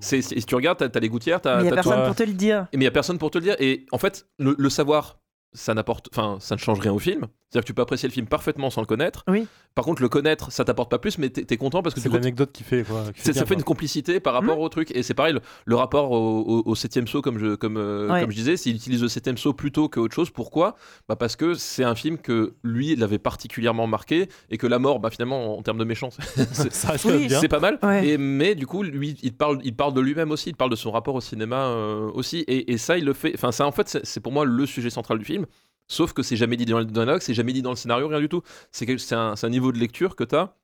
C'est, 0.00 0.22
c'est- 0.22 0.38
si 0.38 0.46
tu 0.46 0.54
regardes, 0.54 0.90
t'as, 0.90 1.00
les 1.00 1.08
gouttières, 1.08 1.40
t'as, 1.40 1.56
Mais 1.56 1.62
il 1.64 1.66
y 1.66 1.72
a 1.72 1.74
personne 1.74 2.04
pour 2.04 2.14
te 2.14 2.22
le 2.22 2.32
dire. 2.32 2.66
Mais 2.74 2.84
y 2.84 2.86
a 2.88 2.90
personne 2.92 3.18
pour 3.18 3.30
te 3.30 3.38
le 3.38 3.44
dire. 3.44 3.56
Et 3.58 3.84
en 3.92 3.98
fait, 3.98 4.26
le, 4.38 4.54
le 4.56 4.70
savoir, 4.70 5.18
ça 5.52 5.74
n'apporte, 5.74 6.08
enfin, 6.12 6.36
ça 6.40 6.54
ne 6.54 6.60
change 6.60 6.78
rien 6.78 6.92
au 6.92 6.98
film. 6.98 7.26
C'est-à-dire 7.50 7.62
que 7.64 7.66
tu 7.66 7.74
peux 7.74 7.80
apprécier 7.82 8.06
le 8.08 8.12
film 8.12 8.26
parfaitement 8.26 8.68
sans 8.68 8.82
le 8.82 8.86
connaître. 8.86 9.24
Oui. 9.26 9.46
Par 9.74 9.84
contre, 9.86 10.02
le 10.02 10.10
connaître, 10.10 10.52
ça 10.52 10.64
t'apporte 10.66 10.90
pas 10.90 10.98
plus, 10.98 11.16
mais 11.16 11.30
t'es 11.30 11.46
es 11.54 11.56
content 11.56 11.82
parce 11.82 11.94
que 11.94 12.00
C'est 12.00 12.12
l'anecdote 12.12 12.50
qui 12.52 12.62
fait 12.62 12.82
quoi. 12.84 13.04
qui 13.14 13.22
c'est- 13.22 13.32
bien, 13.32 13.40
ça 13.40 13.46
fait 13.46 13.54
quoi. 13.54 13.60
une 13.60 13.64
complicité 13.64 14.20
par 14.20 14.34
rapport 14.34 14.58
au 14.58 14.68
truc. 14.68 14.90
Et 14.94 15.02
c'est 15.02 15.14
pareil, 15.14 15.32
le, 15.32 15.40
le 15.64 15.74
rapport 15.76 16.10
au, 16.10 16.40
au- 16.40 16.62
au 16.66 16.74
septième 16.74 17.06
saut, 17.06 17.22
comme 17.22 17.38
je, 17.38 17.54
comme, 17.54 17.78
euh, 17.78 18.10
Ouais. 18.12 18.20
comme 18.20 18.30
je 18.30 18.36
disais, 18.36 18.56
s'il 18.58 18.76
utilise 18.76 19.00
le 19.00 19.08
septième 19.08 19.38
saut 19.38 19.54
plutôt 19.54 19.88
qu'autre 19.88 20.14
chose, 20.14 20.28
pourquoi? 20.30 20.74
Bah 21.08 21.16
Parce 21.16 21.36
que 21.36 21.54
c'est 21.54 21.84
un 21.84 21.94
film 21.94 22.18
que 22.18 22.54
lui, 22.62 22.92
il 22.92 23.02
avait 23.02 23.18
particulièrement 23.18 23.86
marqué 23.86 24.28
et 24.50 24.58
que 24.58 24.66
la 24.66 24.78
mort, 24.78 25.00
bah, 25.00 25.08
finalement, 25.10 25.56
en, 25.56 25.62
termes 25.62 25.78
de 25.78 25.84
méchant, 25.84 26.10
c'est- 26.10 26.18
Oui, 27.06 27.48
pas 27.48 27.60
mal. 27.60 27.78
Ouais. 27.82 28.08
Et, 28.08 28.18
mais 28.18 28.54
du 28.56 28.66
coup, 28.66 28.82
lui, 28.82 29.16
il 29.22 29.32
parle, 29.32 29.60
il 29.64 29.74
parle 29.74 29.94
de 29.94 30.00
lui-même 30.02 30.32
aussi, 30.32 30.50
il 30.50 30.56
parle 30.56 30.70
de 30.70 30.76
son 30.76 30.90
rapport 30.90 31.14
au 31.14 31.20
cinéma 31.22 31.66
euh, 31.68 32.10
aussi. 32.12 32.40
Et, 32.48 32.72
et 32.72 32.78
ça, 32.78 32.98
il 32.98 33.04
le 33.06 33.14
fait. 33.14 33.32
Enfin, 33.34 33.52
ça, 33.52 33.66
en 33.66 33.72
fait, 33.72 33.98
c'est 34.02 34.20
pour 34.20 34.32
moi 34.32 34.44
le 34.44 34.66
sujet 34.66 34.90
central 34.90 35.18
du 35.18 35.24
film. 35.24 35.46
Sauf 35.88 36.12
que 36.12 36.22
c'est 36.22 36.36
jamais 36.36 36.56
dit 36.56 36.66
dans 36.66 36.78
le 36.78 36.84
dialogue, 36.84 37.20
c'est 37.20 37.34
jamais 37.34 37.52
dit 37.52 37.62
dans 37.62 37.70
le 37.70 37.76
scénario, 37.76 38.06
rien 38.08 38.20
du 38.20 38.28
tout. 38.28 38.42
C'est 38.72 38.86
que- 38.86 38.98
c'est 38.98 39.14
un, 39.14 39.36
c'est 39.36 39.46
un 39.46 39.50
niveau 39.50 39.72
de 39.72 39.78
lecture 39.78 40.14
que 40.16 40.24
tu 40.24 40.34
as 40.36 40.54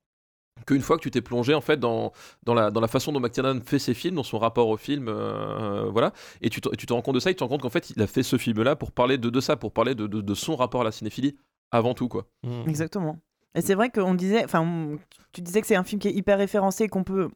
qu'une 0.66 0.82
fois 0.82 0.96
que 0.96 1.02
tu 1.02 1.10
t'es 1.10 1.20
plongé 1.20 1.52
en 1.52 1.60
fait 1.60 1.78
dans, 1.80 2.12
dans, 2.44 2.54
la, 2.54 2.70
dans 2.70 2.80
la 2.80 2.86
façon 2.86 3.10
dont 3.10 3.18
McTiernan 3.18 3.60
fait 3.60 3.80
ses 3.80 3.92
films, 3.92 4.14
dans 4.14 4.22
son 4.22 4.38
rapport 4.38 4.68
au 4.68 4.76
film, 4.76 5.08
euh, 5.08 5.90
voilà, 5.90 6.12
et 6.42 6.48
tu 6.48 6.60
te, 6.60 6.68
et 6.72 6.76
tu 6.76 6.86
te 6.86 6.92
rends 6.92 7.02
compte 7.02 7.16
de 7.16 7.20
ça, 7.20 7.30
et 7.30 7.34
tu 7.34 7.38
te 7.38 7.42
rends 7.44 7.48
compte 7.48 7.62
qu'en 7.62 7.70
fait 7.70 7.90
il 7.90 8.00
a 8.00 8.06
fait 8.06 8.22
ce 8.22 8.38
film-là 8.38 8.76
pour 8.76 8.92
parler 8.92 9.18
de, 9.18 9.30
de 9.30 9.40
ça, 9.40 9.56
pour 9.56 9.72
parler 9.72 9.96
de, 9.96 10.06
de, 10.06 10.20
de 10.20 10.34
son 10.34 10.54
rapport 10.54 10.82
à 10.82 10.84
la 10.84 10.92
cinéphilie 10.92 11.36
avant 11.72 11.92
tout 11.92 12.06
quoi. 12.08 12.26
Mm. 12.44 12.68
Exactement. 12.68 13.18
Et 13.56 13.62
c'est 13.62 13.74
vrai 13.74 13.90
qu'on 13.90 14.14
disait, 14.14 14.44
enfin, 14.44 14.96
tu 15.32 15.40
disais 15.40 15.60
que 15.60 15.66
c'est 15.66 15.74
un 15.76 15.82
film 15.84 16.00
qui 16.00 16.06
est 16.08 16.12
hyper 16.14 16.38
référencé, 16.38 16.86
qu'on 16.88 17.04
peut 17.04 17.30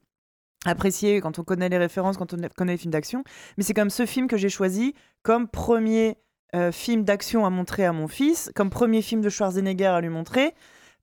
apprécier 0.64 1.20
quand 1.20 1.38
on 1.40 1.44
connaît 1.44 1.68
les 1.68 1.78
références, 1.78 2.16
quand 2.16 2.32
on 2.34 2.36
connaît 2.56 2.72
les 2.72 2.78
films 2.78 2.92
d'action. 2.92 3.24
Mais 3.56 3.64
c'est 3.64 3.74
comme 3.74 3.90
ce 3.90 4.06
film 4.06 4.28
que 4.28 4.36
j'ai 4.36 4.48
choisi 4.48 4.94
comme 5.22 5.48
premier 5.48 6.16
euh, 6.54 6.72
film 6.72 7.04
d'action 7.04 7.44
à 7.44 7.50
montrer 7.50 7.84
à 7.84 7.92
mon 7.92 8.08
fils, 8.08 8.50
comme 8.54 8.70
premier 8.70 9.02
film 9.02 9.20
de 9.20 9.28
Schwarzenegger 9.28 9.86
à 9.86 10.00
lui 10.00 10.08
montrer, 10.08 10.54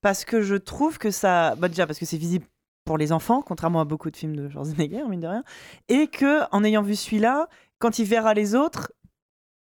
parce 0.02 0.26
que 0.26 0.42
je 0.42 0.56
trouve 0.56 0.98
que 0.98 1.12
ça, 1.12 1.56
bah 1.56 1.68
déjà 1.68 1.86
parce 1.86 2.00
que 2.00 2.06
c'est 2.06 2.18
visible 2.18 2.46
pour 2.86 2.98
les 2.98 3.12
enfants, 3.12 3.42
contrairement 3.42 3.82
à 3.82 3.86
beaucoup 3.86 4.12
de 4.12 4.18
films 4.18 4.36
de 4.36 4.50
Schwarzenegger, 4.50 5.04
mine 5.10 5.20
de 5.20 5.28
rien, 5.28 5.44
et 5.90 6.08
que 6.08 6.42
en 6.52 6.64
ayant 6.64 6.82
vu 6.82 6.96
celui-là, 6.96 7.48
quand 7.80 8.00
il 8.00 8.06
verra 8.06 8.34
les 8.34 8.56
autres, 8.56 8.92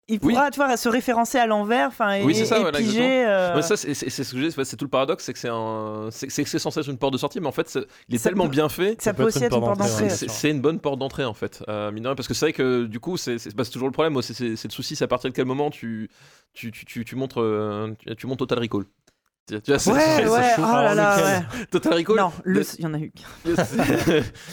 il 0.09 0.19
Oui. 0.23 0.33
pourra 0.33 0.51
tu 0.51 0.57
vois, 0.57 0.77
se 0.77 0.89
référencer 0.89 1.39
à 1.39 1.47
l'envers, 1.47 1.89
enfin, 1.89 2.15
et, 2.15 2.25
Oui, 2.25 2.35
c'est 2.35 2.47
ça, 2.47 2.59
et 2.59 2.63
voilà, 2.63 2.79
piger. 2.79 3.27
euh, 3.27 3.55
Ouais, 3.57 3.63
ça, 3.63 3.77
c'est 3.77 3.95
ce 3.95 4.33
que 4.35 4.77
tout 4.77 4.85
le 4.85 4.91
paradoxe, 4.91 5.25
c'est 5.25 5.33
que 5.35 5.39
c'est 5.39 5.51
un, 5.51 6.09
c'est 6.11 6.59
censé 6.59 6.81
être 6.81 6.89
une 6.89 6.97
porte 6.99 7.13
de 7.13 7.19
sortie, 7.19 7.41
mais 7.41 7.47
en 7.47 7.53
fait, 7.53 7.79
il 8.09 8.15
est 8.15 8.19
Ça 8.19 8.31
tellement 8.31 8.45
peut- 8.45 8.51
bien 8.51 8.69
fait. 8.69 9.01
ça, 9.03 9.13
peut 9.13 9.25
aussi 9.25 9.45
être 9.45 9.55
une 9.57 9.61
porte 9.61 9.79
d'entrée. 9.79 10.09
C'est- 10.11 10.51
une 10.51 10.61
bonne 10.61 10.81
porte 10.81 10.99
d'entrée 10.99 11.25
en 11.25 11.35
fait, 11.35 11.63
euh, 11.69 11.91
mine 11.93 12.03
de 12.05 12.09
rien, 12.09 12.17
parce 12.17 12.27
que 12.29 12.35
c'est 12.35 12.47
vrai 12.47 12.53
que 12.53 12.85
du 12.87 13.01
coup, 13.01 13.17
c'est 13.17 13.39
c'est- 13.39 13.55
bah, 13.55 13.65
toujours 13.65 13.89
le 13.89 13.93
problème. 13.93 14.21
C'est 14.23 14.41
le 14.41 14.71
souci, 14.71 14.97
c'est 14.97 15.05
à 15.05 15.09
partir 15.09 15.31
de 15.31 15.35
quel 15.37 15.45
moment 15.45 15.71
tu, 15.71 16.09
tu, 16.55 16.71
tu, 16.73 16.85
tu, 16.87 17.05
tu 17.05 17.15
montres, 17.17 17.41
euh, 17.43 17.93
tu, 17.99 18.17
tu 18.17 18.27
montres 18.27 18.39
Total 18.47 18.59
Recall. 18.61 18.85
Tu 19.49 19.61
vois, 19.67 19.79
c'est- 19.79 19.91
Ouais, 19.91 20.55
oh 20.59 20.61
là 20.61 20.95
là, 20.95 21.17
ouais. 21.41 21.67
Total 21.71 21.95
Recall. 21.95 22.17
Non, 22.17 22.33
le- 22.45 22.63
il 22.79 22.83
y 22.83 22.87
en 22.87 22.95
a 22.95 22.99
eu. 22.99 23.13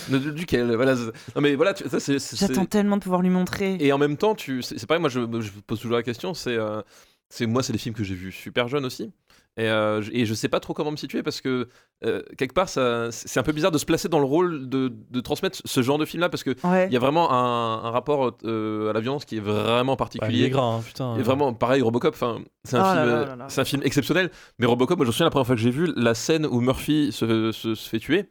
de- 0.09 0.17
duquel 0.31 0.75
voilà. 0.75 0.95
Non 0.95 1.41
mais 1.41 1.55
voilà, 1.55 1.73
tu- 1.73 1.87
ça 1.89 1.99
c'est. 1.99 2.17
J'attends 2.35 2.65
tellement 2.65 2.97
de 2.97 3.01
pouvoir 3.03 3.21
lui 3.21 3.29
montrer. 3.29 3.77
Et 3.79 3.91
en 3.91 3.97
même 3.97 4.17
temps, 4.17 4.35
tu, 4.35 4.61
c'est 4.61 4.85
pareil. 4.87 5.01
Moi, 5.01 5.09
je, 5.09 5.19
je 5.41 5.51
pose 5.67 5.79
toujours 5.79 5.97
la 5.97 6.03
question. 6.03 6.33
C'est, 6.33 6.55
euh, 6.55 6.81
c'est 7.29 7.45
moi, 7.45 7.61
c'est 7.63 7.73
des 7.73 7.79
films 7.79 7.95
que 7.95 8.03
j'ai 8.03 8.15
vus 8.15 8.31
super 8.31 8.67
jeune 8.67 8.85
aussi. 8.85 9.11
Et, 9.57 9.69
euh, 9.69 10.01
je- 10.01 10.11
et 10.11 10.25
je 10.25 10.33
sais 10.33 10.49
pas 10.49 10.59
trop 10.59 10.73
comment 10.73 10.91
me 10.91 10.97
situer 10.97 11.23
parce 11.23 11.39
que 11.39 11.69
euh, 12.03 12.21
quelque 12.37 12.53
part, 12.53 12.67
c'est 12.67 13.39
un 13.39 13.43
peu 13.43 13.53
bizarre 13.53 13.71
de 13.71 13.77
se 13.77 13.85
placer 13.85 14.09
dans 14.09 14.19
le 14.19 14.25
rôle 14.25 14.67
de, 14.67 14.91
de 15.09 15.19
transmettre 15.21 15.59
ce 15.63 15.81
genre 15.81 15.97
de 15.97 16.03
film-là 16.05 16.27
parce 16.29 16.43
que 16.43 16.49
Ouais. 16.67 16.87
il 16.87 16.93
y 16.93 16.97
a 16.97 16.99
vraiment 16.99 17.31
un, 17.31 17.85
un 17.85 17.89
rapport 17.91 18.35
euh, 18.43 18.89
à 18.89 18.93
la 18.93 18.99
violence 18.99 19.23
qui 19.23 19.37
est 19.37 19.39
vraiment 19.39 19.95
Bah, 19.95 20.05
il 20.11 20.19
particulier. 20.19 20.45
est 20.45 20.49
gras, 20.49 20.61
hein, 20.77 20.81
putain. 20.85 21.15
Et 21.17 21.21
vraiment, 21.21 21.53
pareil, 21.53 21.81
Robocop, 21.81 22.13
enfin, 22.13 22.39
c'est 22.65 22.75
un, 22.77 23.63
film, 23.63 23.81
un 23.81 23.85
exceptionnel. 23.85 24.29
Mais 24.59 24.65
Robocop, 24.65 24.97
moi, 24.97 25.05
je 25.05 25.09
me 25.09 25.13
souviens 25.13 25.25
la 25.27 25.31
première 25.31 25.47
fois 25.47 25.55
que 25.55 25.61
j'ai 25.61 25.71
vu 25.71 25.91
la 25.95 26.13
scène 26.15 26.45
où 26.45 26.59
Murphy 26.59 27.11
se, 27.13 27.51
se- 27.53 27.75
se 27.75 27.89
fait 27.89 27.99
tuer. 27.99 28.25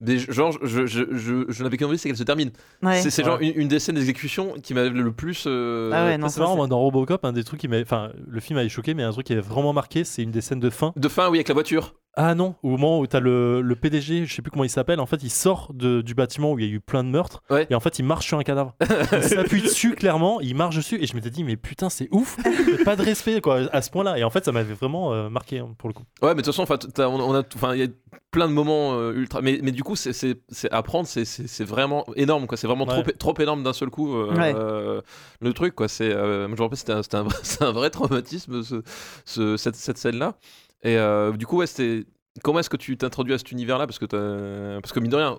Des, 0.00 0.18
genre, 0.18 0.56
je, 0.62 0.86
je, 0.86 1.02
je, 1.12 1.44
je 1.48 1.62
n'avais 1.62 1.76
qu'une 1.76 1.86
envie, 1.86 1.98
c'est 1.98 2.08
qu'elle 2.08 2.16
se 2.16 2.22
termine. 2.22 2.50
Ouais. 2.82 3.00
C'est 3.02 3.10
c'est 3.10 3.22
Ouais. 3.22 3.28
genre 3.28 3.38
une, 3.40 3.52
une 3.54 3.68
des 3.68 3.78
scènes 3.78 3.96
d'exécution 3.96 4.54
qui 4.62 4.72
m'a 4.72 4.84
le 4.84 5.12
plus. 5.12 5.44
euh, 5.46 5.90
Ah 5.92 6.06
ouais, 6.06 6.16
non, 6.18 6.28
c'est 6.28 6.40
marrant, 6.40 6.56
moi, 6.56 6.66
dans 6.68 6.78
Robocop, 6.78 7.24
un 7.24 7.32
des 7.32 7.44
trucs 7.44 7.60
qui 7.60 7.68
m'a. 7.68 7.78
Enfin, 7.80 8.10
le 8.26 8.40
film 8.40 8.56
m'avait 8.58 8.68
choqué, 8.70 8.94
mais 8.94 9.02
un 9.02 9.12
truc 9.12 9.26
qui 9.26 9.32
avait 9.34 9.42
vraiment 9.42 9.72
marqué, 9.74 10.04
c'est 10.04 10.22
une 10.22 10.30
des 10.30 10.40
scènes 10.40 10.60
de 10.60 10.70
fin. 10.70 10.92
De 10.96 11.08
fin, 11.08 11.28
oui, 11.28 11.36
avec 11.38 11.48
la 11.48 11.54
voiture. 11.54 11.94
Ah 12.22 12.34
non, 12.34 12.54
au 12.62 12.68
moment 12.70 12.98
où 13.00 13.06
t'as 13.06 13.18
le, 13.20 13.62
le 13.62 13.76
PDG, 13.76 14.26
je 14.26 14.34
sais 14.34 14.42
plus 14.42 14.50
comment 14.50 14.64
il 14.64 14.68
s'appelle, 14.68 15.00
en 15.00 15.06
fait, 15.06 15.22
il 15.22 15.30
sort 15.30 15.70
de- 15.72 16.02
du 16.02 16.14
bâtiment 16.14 16.52
où 16.52 16.58
il 16.58 16.66
y 16.66 16.68
a 16.68 16.70
eu 16.74 16.78
plein 16.80 17.02
de 17.02 17.08
meurtres, 17.08 17.42
Ouais. 17.48 17.66
et 17.70 17.74
en 17.74 17.80
fait, 17.80 17.98
il 17.98 18.04
marche 18.04 18.26
sur 18.26 18.36
un 18.38 18.42
cadavre. 18.42 18.74
il 19.12 19.22
s'appuie 19.22 19.62
dessus, 19.62 19.94
clairement, 19.94 20.38
il 20.42 20.54
marche 20.54 20.76
dessus, 20.76 20.98
et 21.02 21.06
je 21.06 21.14
m'étais 21.14 21.30
dit, 21.30 21.44
mais 21.44 21.56
putain, 21.56 21.88
c'est 21.88 22.08
ouf, 22.10 22.36
pas 22.84 22.94
de 22.96 23.02
respect, 23.02 23.40
quoi, 23.40 23.60
à 23.72 23.80
ce 23.80 23.90
point-là. 23.90 24.18
Et 24.18 24.24
en 24.24 24.28
fait, 24.30 24.44
ça 24.44 24.52
m'avait 24.52 24.74
vraiment 24.74 25.14
euh, 25.14 25.30
marqué, 25.30 25.60
hein, 25.60 25.74
pour 25.78 25.88
le 25.88 25.94
coup. 25.94 26.02
Ouais, 26.20 26.28
mais 26.30 26.34
de 26.34 26.36
toute 26.42 26.46
façon, 26.54 26.62
enfin, 26.62 26.76
t'as- 26.76 27.08
on, 27.08 27.18
on 27.20 27.34
a, 27.34 27.42
enfin, 27.54 27.74
il 27.74 27.80
y 27.80 27.84
a 27.84 27.88
plein 28.32 28.48
de 28.48 28.52
moments 28.52 28.92
euh, 28.94 29.12
ultra. 29.14 29.40
Mais, 29.40 29.58
mais 29.62 29.72
du 29.72 29.82
coup, 29.82 29.96
c'est, 29.96 30.12
c'est, 30.12 30.40
c'est 30.50 30.70
apprendre, 30.72 31.06
c'est, 31.08 31.24
c'est, 31.24 31.46
c'est 31.48 31.64
vraiment 31.64 32.04
énorme, 32.16 32.46
quoi. 32.46 32.58
C'est 32.58 32.66
vraiment 32.66 32.86
Ouais. 32.86 33.02
trop, 33.02 33.32
trop 33.32 33.42
énorme 33.42 33.62
d'un 33.62 33.72
seul 33.72 33.88
coup. 33.88 34.14
euh, 34.14 34.34
Ouais. 34.34 34.52
euh, 34.54 35.00
le 35.40 35.52
truc, 35.54 35.74
quoi. 35.74 35.88
C'est, 35.88 36.12
euh, 36.12 36.46
je 36.48 36.52
me 36.54 36.60
rappelle, 36.60 36.76
c'était 36.76 36.92
un, 36.92 37.02
c'était 37.02 37.16
un, 37.16 37.22
vrai- 37.22 37.38
c'est 37.42 37.62
un 37.62 37.72
vrai 37.72 37.88
traumatisme, 37.90 38.62
ce, 38.62 38.82
ce- 39.24 39.56
cette, 39.56 39.76
cette 39.76 39.96
scène-là. 39.98 40.34
Et 40.82 40.96
euh, 40.96 41.32
du 41.32 41.46
coup, 41.46 41.58
ouais, 41.58 41.66
c'était. 41.66 42.06
Comment 42.44 42.60
est-ce 42.60 42.70
que 42.70 42.76
tu 42.76 42.96
t'introduis 42.96 43.34
à 43.34 43.38
cet 43.38 43.50
univers-là? 43.50 43.86
Parce 43.88 43.98
que 43.98 44.06
t'as- 44.06 44.80
parce 44.80 44.92
que 44.92 45.00
mine 45.00 45.10
de 45.10 45.16
rien, 45.16 45.36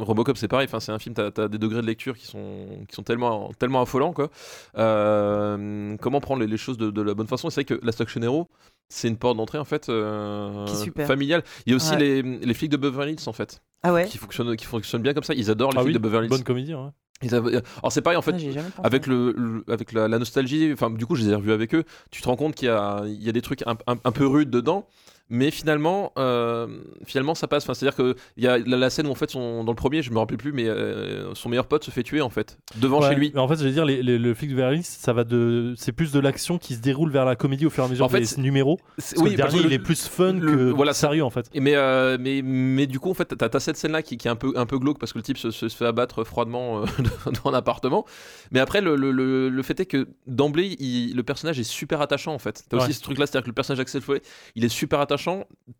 Robocop 0.00 0.36
c'est 0.36 0.48
pareil. 0.48 0.66
Enfin, 0.68 0.80
c'est 0.80 0.90
un 0.92 0.98
film. 0.98 1.14
T'as 1.14 1.30
as 1.44 1.48
des 1.48 1.56
degrés 1.56 1.80
de 1.80 1.86
lecture 1.86 2.16
qui 2.18 2.26
sont 2.26 2.66
qui 2.88 2.94
sont 2.96 3.04
tellement 3.04 3.52
tellement 3.58 3.80
affolants 3.80 4.12
quoi. 4.12 4.28
Euh, 4.76 5.96
comment 6.00 6.20
prendre 6.20 6.40
les, 6.42 6.46
les 6.48 6.56
choses 6.56 6.76
de, 6.78 6.90
de 6.90 7.00
la 7.02 7.14
bonne 7.14 7.26
façon? 7.28 7.48
Et 7.48 7.50
C'est 7.52 7.66
vrai 7.66 7.78
que 7.78 7.84
la 7.86 7.92
Stock 7.92 8.08
Hero, 8.20 8.48
c'est 8.88 9.08
une 9.08 9.16
porte 9.16 9.36
d'entrée 9.36 9.58
en 9.58 9.64
fait 9.64 9.88
euh, 9.88 10.66
familiale. 11.06 11.44
Il 11.66 11.70
y 11.70 11.72
a 11.72 11.76
aussi 11.76 11.92
Ouais. 11.92 11.98
les, 11.98 12.22
les 12.22 12.54
flics 12.54 12.70
de 12.70 12.76
Beverly 12.76 13.12
Hills 13.12 13.28
en 13.28 13.32
fait, 13.32 13.62
Ah 13.84 13.92
ouais? 13.92 14.06
qui 14.06 14.18
fonctionnent 14.18 14.56
qui 14.56 14.64
fonctionnent 14.66 15.02
bien 15.02 15.14
comme 15.14 15.22
ça. 15.24 15.34
Ils 15.34 15.50
adorent 15.50 15.70
les 15.72 15.78
Ah 15.78 15.82
flics 15.82 15.88
oui, 15.94 15.94
de 15.94 15.98
Beverly 15.98 16.26
Hills. 16.26 16.30
bonne 16.30 16.44
comédie, 16.44 16.74
ouais. 16.74 16.88
Avaient- 17.30 17.60
Alors 17.78 17.92
c'est 17.92 18.02
pareil 18.02 18.16
en 18.18 18.22
fait. 18.22 18.32
Ah. 18.78 18.82
Avec, 18.84 19.06
le, 19.06 19.32
le- 19.36 19.64
avec 19.68 19.92
la, 19.92 20.08
la 20.08 20.18
nostalgie, 20.18 20.70
enfin 20.72 20.90
du 20.90 21.06
coup 21.06 21.14
je 21.14 21.22
les 21.24 21.30
ai 21.30 21.34
revus 21.34 21.52
avec 21.52 21.74
eux, 21.74 21.84
tu 22.10 22.22
te 22.22 22.26
rends 22.28 22.36
compte 22.36 22.54
qu'il 22.54 22.66
y 22.68 22.70
a, 22.70 23.02
il 23.06 23.22
y 23.22 23.28
a 23.28 23.32
des 23.32 23.42
trucs 23.42 23.62
un, 23.66 23.76
un- 23.86 23.98
un 24.04 24.12
peu 24.12 24.26
rudes 24.26 24.50
dedans, 24.50 24.86
mais 25.32 25.50
finalement, 25.50 26.12
euh, 26.18 26.66
finalement 27.06 27.34
ça 27.34 27.48
passe. 27.48 27.64
Enfin, 27.64 27.72
C'est-à-dire 27.74 27.96
qu'il 27.96 28.14
y 28.44 28.46
a 28.46 28.58
la, 28.58 28.76
la 28.76 28.90
scène 28.90 29.06
où 29.06 29.10
en 29.10 29.14
fait, 29.14 29.30
son, 29.30 29.64
dans 29.64 29.72
le 29.72 29.76
premier, 29.76 30.02
je 30.02 30.10
me 30.12 30.18
rappelle 30.18 30.36
plus, 30.36 30.52
mais 30.52 30.68
euh, 30.68 31.34
son 31.34 31.48
meilleur 31.48 31.66
pote 31.66 31.82
se 31.84 31.90
fait 31.90 32.02
tuer 32.02 32.20
en 32.20 32.28
fait, 32.30 32.58
devant 32.76 33.00
Ouais, 33.00 33.08
chez 33.08 33.14
lui. 33.14 33.32
mais 33.34 33.40
en 33.40 33.48
fait, 33.48 33.56
j'allais 33.56 33.72
dire, 33.72 33.84
les, 33.86 34.02
les- 34.02 34.18
le 34.18 34.34
flic 34.34 34.50
de 34.50 34.54
Beverly 34.54 34.76
Hills, 34.78 34.84
ça 34.84 35.12
va 35.12 35.24
de. 35.24 35.74
C'est 35.78 35.92
plus 35.92 36.12
de 36.12 36.20
l'action 36.20 36.58
qui 36.58 36.74
se 36.74 36.80
déroule 36.80 37.10
vers 37.10 37.24
la 37.24 37.34
comédie 37.34 37.64
au 37.66 37.70
fur 37.70 37.82
et 37.82 37.86
à 37.86 37.90
mesure 37.90 38.04
En 38.04 38.08
fait, 38.10 38.20
des 38.20 38.42
numéros. 38.42 38.78
Parce 38.96 39.14
que 39.14 39.20
le 39.20 39.24
parce 39.36 39.36
dernier, 39.52 39.62
que 39.62 39.66
il 39.68 39.72
est 39.72 39.78
plus 39.78 40.06
fun 40.06 40.34
le- 40.34 40.52
que 40.56 40.70
voilà, 40.70 40.92
sérieux, 40.92 41.24
en 41.24 41.30
fait. 41.30 41.48
Mais, 41.54 41.74
euh, 41.76 42.18
mais, 42.20 42.42
mais 42.42 42.86
du 42.86 43.00
coup, 43.00 43.10
en 43.10 43.14
fait, 43.14 43.34
t'as 43.36 43.48
as 43.52 43.60
cette 43.60 43.76
scène-là 43.78 44.02
qui, 44.02 44.18
qui 44.18 44.28
est 44.28 44.30
un 44.30 44.36
peu, 44.36 44.52
un 44.56 44.66
peu 44.66 44.78
glauque 44.78 44.98
parce 44.98 45.12
que 45.14 45.18
le 45.18 45.22
type 45.22 45.38
se, 45.38 45.50
se- 45.50 45.68
fait 45.68 45.86
abattre 45.86 46.24
froidement 46.24 46.82
dans 47.44 47.50
un 47.50 47.54
appartement. 47.54 48.04
Mais 48.50 48.60
après, 48.60 48.80
le, 48.82 48.96
le, 48.96 49.10
le, 49.12 49.48
le 49.48 49.62
fait 49.62 49.80
est 49.80 49.86
que 49.86 50.08
d'emblée, 50.26 50.76
il- 50.78 51.14
le 51.16 51.22
personnage 51.22 51.58
est 51.58 51.64
super 51.64 52.00
attachant 52.02 52.34
en 52.34 52.38
fait. 52.38 52.64
T'as 52.68 52.76
Ouais. 52.76 52.82
aussi 52.82 52.92
ce 52.92 53.00
truc-là, 53.02 53.26
c'est-à-dire 53.26 53.44
que 53.44 53.50
le 53.50 53.54
personnage 53.54 53.80
Axel 53.80 54.02
Foley, 54.02 54.20
il 54.56 54.64
est 54.64 54.68
super 54.68 55.00
attachant 55.00 55.21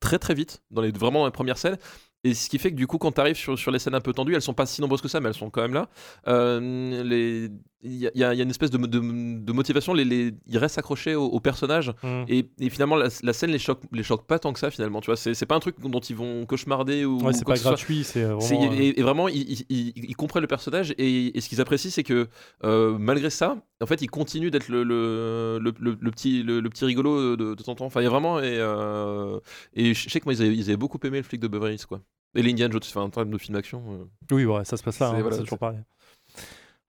très 0.00 0.18
très 0.18 0.34
vite, 0.34 0.62
dans 0.70 0.82
les, 0.82 0.90
vraiment 0.92 1.20
dans 1.20 1.26
les 1.26 1.32
premières 1.32 1.58
scènes. 1.58 1.78
Et 2.24 2.34
ce 2.34 2.48
qui 2.48 2.58
fait 2.58 2.70
que 2.70 2.76
du 2.76 2.86
coup, 2.86 2.98
quand 2.98 3.10
t'arrives 3.12 3.36
sur, 3.36 3.58
sur 3.58 3.70
les 3.72 3.78
scènes 3.80 3.94
un 3.96 4.00
peu 4.00 4.12
tendues, 4.12 4.34
elles 4.34 4.42
sont 4.42 4.54
pas 4.54 4.66
si 4.66 4.80
nombreuses 4.80 5.00
que 5.02 5.08
ça, 5.08 5.18
mais 5.20 5.28
elles 5.28 5.34
sont 5.34 5.50
quand 5.50 5.62
même 5.62 5.74
là. 5.74 5.88
Euh, 6.28 7.02
les- 7.02 7.50
Il 7.84 7.94
y, 7.94 8.06
a- 8.06 8.32
y 8.32 8.38
y 8.38 8.42
une 8.42 8.50
espèce 8.50 8.70
de, 8.70 8.78
de, 8.78 8.98
de 8.98 9.52
motivation, 9.52 9.92
les, 9.92 10.04
les, 10.04 10.32
ils 10.46 10.58
restent 10.58 10.78
accrochés 10.78 11.16
au, 11.16 11.24
au 11.24 11.40
personnage. 11.40 11.92
Mm. 12.04 12.24
Et, 12.28 12.48
et 12.60 12.70
finalement, 12.70 12.94
la, 12.94 13.08
la 13.22 13.32
scène 13.32 13.50
les 13.50 13.58
choque, 13.58 13.80
les 13.92 14.04
choque 14.04 14.24
pas 14.26 14.38
tant 14.38 14.52
que 14.52 14.60
ça, 14.60 14.70
finalement. 14.70 15.00
Tu 15.00 15.06
vois, 15.06 15.16
c'est 15.16 15.46
pas 15.46 15.56
un 15.56 15.60
truc 15.60 15.76
dont 15.80 15.98
ils 15.98 16.14
vont 16.14 16.46
cauchemarder 16.46 17.04
ou. 17.04 17.18
Ouais, 17.20 17.32
c'est 17.32 17.44
pas 17.44 17.56
gratuit, 17.56 18.04
c'est 18.04 18.22
euh, 18.22 18.38
C'est- 18.40 18.54
vraiment. 18.54 18.72
euh, 18.72 18.76
et, 18.80 18.98
et 19.00 19.02
vraiment, 19.02 19.28
ils, 19.28 19.42
ils- 19.50 19.66
ils- 19.68 19.92
ils 20.10 20.16
comprennent 20.16 20.42
le 20.42 20.46
personnage 20.48 20.94
et, 20.96 21.36
et 21.36 21.40
ce 21.40 21.48
qu'ils 21.48 21.60
apprécient, 21.60 21.90
c'est 21.90 22.04
que 22.04 22.28
euh, 22.64 22.96
malgré 22.98 23.30
ça, 23.30 23.56
en 23.80 23.86
fait, 23.86 24.00
il 24.00 24.08
continue 24.08 24.50
d'être 24.52 24.68
le, 24.68 24.84
le, 24.84 25.58
le, 25.60 25.72
le- 25.80 25.98
le 26.00 26.10
petit, 26.12 26.44
le, 26.44 26.60
petit 26.70 26.84
rigolo 26.84 27.36
de, 27.36 27.54
de 27.54 27.62
temps 27.62 27.72
en 27.72 27.74
temps. 27.74 27.86
Enfin, 27.86 28.00
il 28.00 28.04
y 28.04 28.06
a 28.06 28.10
vraiment. 28.10 28.38
Et, 28.38 28.58
euh, 28.58 29.40
et 29.74 29.92
je 29.94 30.08
sais 30.08 30.20
que 30.20 30.24
moi, 30.26 30.34
ils 30.34 30.42
avaient, 30.42 30.54
ils 30.54 30.64
avaient 30.68 30.76
beaucoup 30.76 30.98
aimé 31.04 31.16
le 31.18 31.24
flic 31.24 31.40
de 31.40 31.48
Beverly 31.48 31.74
Hills, 31.74 31.86
quoi. 31.86 32.00
Et 32.34 32.42
les 32.42 32.50
Indiana 32.52 32.72
Jones, 32.72 32.80
enfin, 32.86 33.02
en 33.02 33.10
termes 33.10 33.30
de 33.30 33.38
film 33.38 33.54
d'action. 33.56 33.82
euh, 33.90 34.34
Oui, 34.34 34.44
ouais, 34.46 34.64
ça 34.64 34.76
se 34.76 34.82
passe 34.82 34.98
là, 35.00 35.10
C'est- 35.10 35.16
hein, 35.16 35.20
voilà, 35.22 35.36
toujours 35.38 35.58
pareil. 35.58 35.78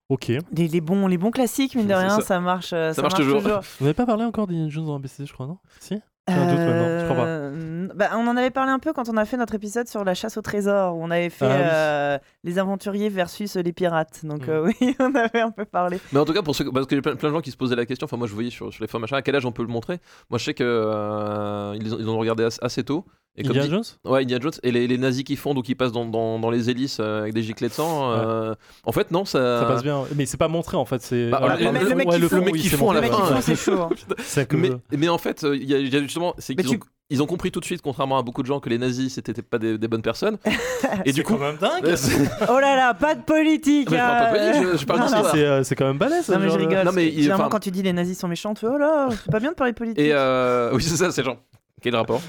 Ok. 0.09 0.27
Les, 0.27 0.67
les 0.67 0.81
bons, 0.81 1.07
les 1.07 1.17
bons 1.17 1.31
classiques, 1.31 1.75
mine 1.75 1.87
de 1.87 1.93
rien, 1.93 2.09
ça. 2.09 2.21
ça, 2.21 2.39
marche, 2.39 2.71
euh, 2.73 2.93
ça, 2.93 3.01
marche 3.01 3.15
toujours. 3.15 3.41
Vous 3.41 3.85
n'avez 3.85 3.93
pas 3.93 4.05
parlé 4.05 4.23
encore 4.25 4.47
d'Indiana 4.47 4.69
Jones 4.69 4.85
dans 4.85 4.95
ABC, 4.95 5.25
je 5.25 5.33
crois, 5.33 5.47
non? 5.47 5.57
Si? 5.79 5.95
J'ai 6.29 6.35
un 6.35 6.45
doute 6.47 6.57
maintenant, 6.57 6.99
je 6.99 7.03
crois 7.03 7.15
pas. 7.17 7.25
Euh, 7.25 7.87
bah, 7.95 8.09
on 8.15 8.25
en 8.27 8.37
avait 8.37 8.49
parlé 8.49 8.71
un 8.71 8.79
peu 8.79 8.93
quand 8.93 9.09
on 9.09 9.17
a 9.17 9.25
fait 9.25 9.35
notre 9.35 9.55
épisode 9.55 9.89
sur 9.89 10.05
la 10.05 10.13
chasse 10.13 10.37
au 10.37 10.41
trésor, 10.41 10.95
où 10.95 11.03
on 11.03 11.11
avait 11.11 11.29
fait 11.29 11.45
Ah 11.45 11.49
oui. 11.55 11.61
euh, 11.65 12.17
les 12.45 12.59
aventuriers 12.59 13.09
versus 13.09 13.57
les 13.57 13.73
pirates. 13.73 14.25
Donc 14.25 14.47
Mm. 14.47 14.51
euh, 14.51 14.71
oui, 14.81 14.95
on 14.99 15.13
avait 15.15 15.41
un 15.41 15.51
peu 15.51 15.65
parlé. 15.65 15.99
Mais 16.13 16.19
en 16.19 16.25
tout 16.25 16.31
cas, 16.31 16.41
pour 16.41 16.55
ceux, 16.55 16.71
parce 16.71 16.87
qu'il 16.87 16.95
y 16.97 16.99
a 16.99 17.01
plein, 17.01 17.15
de 17.15 17.33
gens 17.33 17.41
qui 17.41 17.51
se 17.51 17.57
posaient 17.57 17.75
la 17.75 17.85
question, 17.85 18.05
enfin 18.05 18.15
moi 18.15 18.27
je 18.27 18.33
voyais 18.33 18.51
sur, 18.51 18.71
sur 18.71 18.81
les 18.81 18.87
forums 18.87 19.01
machin, 19.01 19.17
à 19.17 19.21
quel 19.21 19.35
âge 19.35 19.45
on 19.45 19.51
peut 19.51 19.63
le 19.63 19.67
montrer? 19.67 19.99
Moi 20.29 20.37
je 20.39 20.45
sais 20.45 20.53
que 20.53 20.63
euh, 20.63 21.75
ils, 21.75 22.09
ont 22.09 22.17
regardé 22.17 22.47
assez 22.61 22.83
tôt 22.85 23.05
Et 23.35 23.41
comme 23.41 23.57
Indiana 23.57 23.65
dit- 23.65 23.71
Jones? 24.03 24.11
Ouais, 24.13 24.21
Indiana 24.21 24.43
Jones. 24.43 24.53
Et 24.61 24.71
les, 24.71 24.85
les 24.87 24.97
nazis 24.99 25.23
qui 25.23 25.35
fondent 25.35 25.57
ou 25.57 25.63
qui 25.63 25.73
passent 25.73 25.91
dans, 25.91 26.05
dans, 26.05 26.37
dans 26.37 26.51
les 26.51 26.69
hélices 26.69 26.97
euh, 26.99 27.21
avec 27.21 27.33
des 27.33 27.41
giclets 27.41 27.67
de 27.69 27.73
sang. 27.73 28.11
euh, 28.11 28.53
En 28.83 28.91
fait, 28.91 29.09
non, 29.09 29.25
ça. 29.25 29.61
Ça 29.61 29.65
passe 29.65 29.81
bien. 29.83 30.03
Mais 30.15 30.25
c'est 30.27 30.37
pas 30.37 30.47
montré 30.47 30.77
en 30.77 30.85
fait. 30.85 31.01
C'est 31.01 31.29
Bah, 31.31 31.39
voilà, 31.39 31.55
le- 31.55 31.89
le 31.89 31.95
mec 31.95 32.07
Ouais, 32.07 32.15
qui 32.15 32.21
le 32.21 32.27
fond- 32.27 32.35
fond, 32.35 32.39
le 32.41 32.45
mec 32.45 32.53
oui, 32.53 32.61
qui 32.61 32.69
c'est 32.69 32.77
fond 32.77 32.91
à 32.91 32.93
la 32.93 33.01
fin, 33.01 33.41
c'est 33.41 33.55
chaud. 33.55 33.79
hein. 33.81 33.89
Mais, 34.53 34.69
mais 34.97 35.09
en 35.09 35.17
fait, 35.17 35.43
euh, 35.43 35.55
il 35.55 35.63
y 35.69 35.73
a, 35.73 35.79
il 35.79 35.91
y 35.91 35.97
a 35.97 36.01
justement, 36.01 36.35
c'est 36.37 36.53
Mais 36.55 36.63
qu'ils 36.63 36.77
tu- 36.77 36.77
ont, 36.77 36.87
ils 37.09 37.21
ont 37.23 37.25
compris 37.25 37.51
tout 37.51 37.59
de 37.59 37.65
suite, 37.65 37.81
contrairement 37.81 38.17
à 38.19 38.21
beaucoup 38.21 38.41
de 38.43 38.47
gens, 38.47 38.59
que 38.59 38.69
les 38.69 38.77
nazis 38.77 39.13
c'était 39.15 39.33
pas 39.41 39.57
des, 39.57 39.77
des 39.79 39.87
bonnes 39.87 40.01
personnes. 40.03 40.37
Et 41.05 41.11
du 41.11 41.23
coup, 41.23 41.33
quand 41.33 41.39
même 41.39 41.57
dingue. 41.57 41.83
Ouais, 41.85 41.97
c'est- 41.97 42.29
Oh 42.49 42.59
là 42.59 42.75
là, 42.75 42.93
pas 42.93 43.15
de 43.15 43.21
politique. 43.23 43.89
Mais 43.89 43.97
je 43.97 44.01
parle 44.01 44.17
pas 44.19 44.31
de 44.31 44.37
politique, 44.51 44.71
je- 44.73 44.77
je 44.77 44.85
parle 44.85 44.99
non, 44.99 45.63
C'est 45.63 45.75
quand 45.75 45.85
même 45.87 45.97
balèze. 45.97 46.29
Non 46.29 46.37
mais 46.39 46.49
je 46.51 46.57
rigole. 46.57 46.85
Non, 46.85 46.91
mais 46.93 47.07
il- 47.07 47.23
Généralement 47.23 47.49
quand 47.49 47.59
tu 47.59 47.71
dis 47.71 47.81
les 47.81 47.93
nazis 47.93 48.17
sont 48.19 48.27
méchants, 48.27 48.53
tu 48.53 48.61
fais 48.61 48.67
oh 48.71 48.77
là, 48.77 49.09
c'est 49.09 49.31
pas 49.31 49.39
bien 49.39 49.49
de 49.51 49.55
parler 49.55 49.73
de 49.73 49.77
politique. 49.77 49.99
Et 50.05 50.13
oui, 50.73 50.83
c'est 50.83 50.97
ça, 50.97 51.11
c'est 51.11 51.23
genre, 51.23 51.37
quel 51.81 51.95
rapport? 51.95 52.21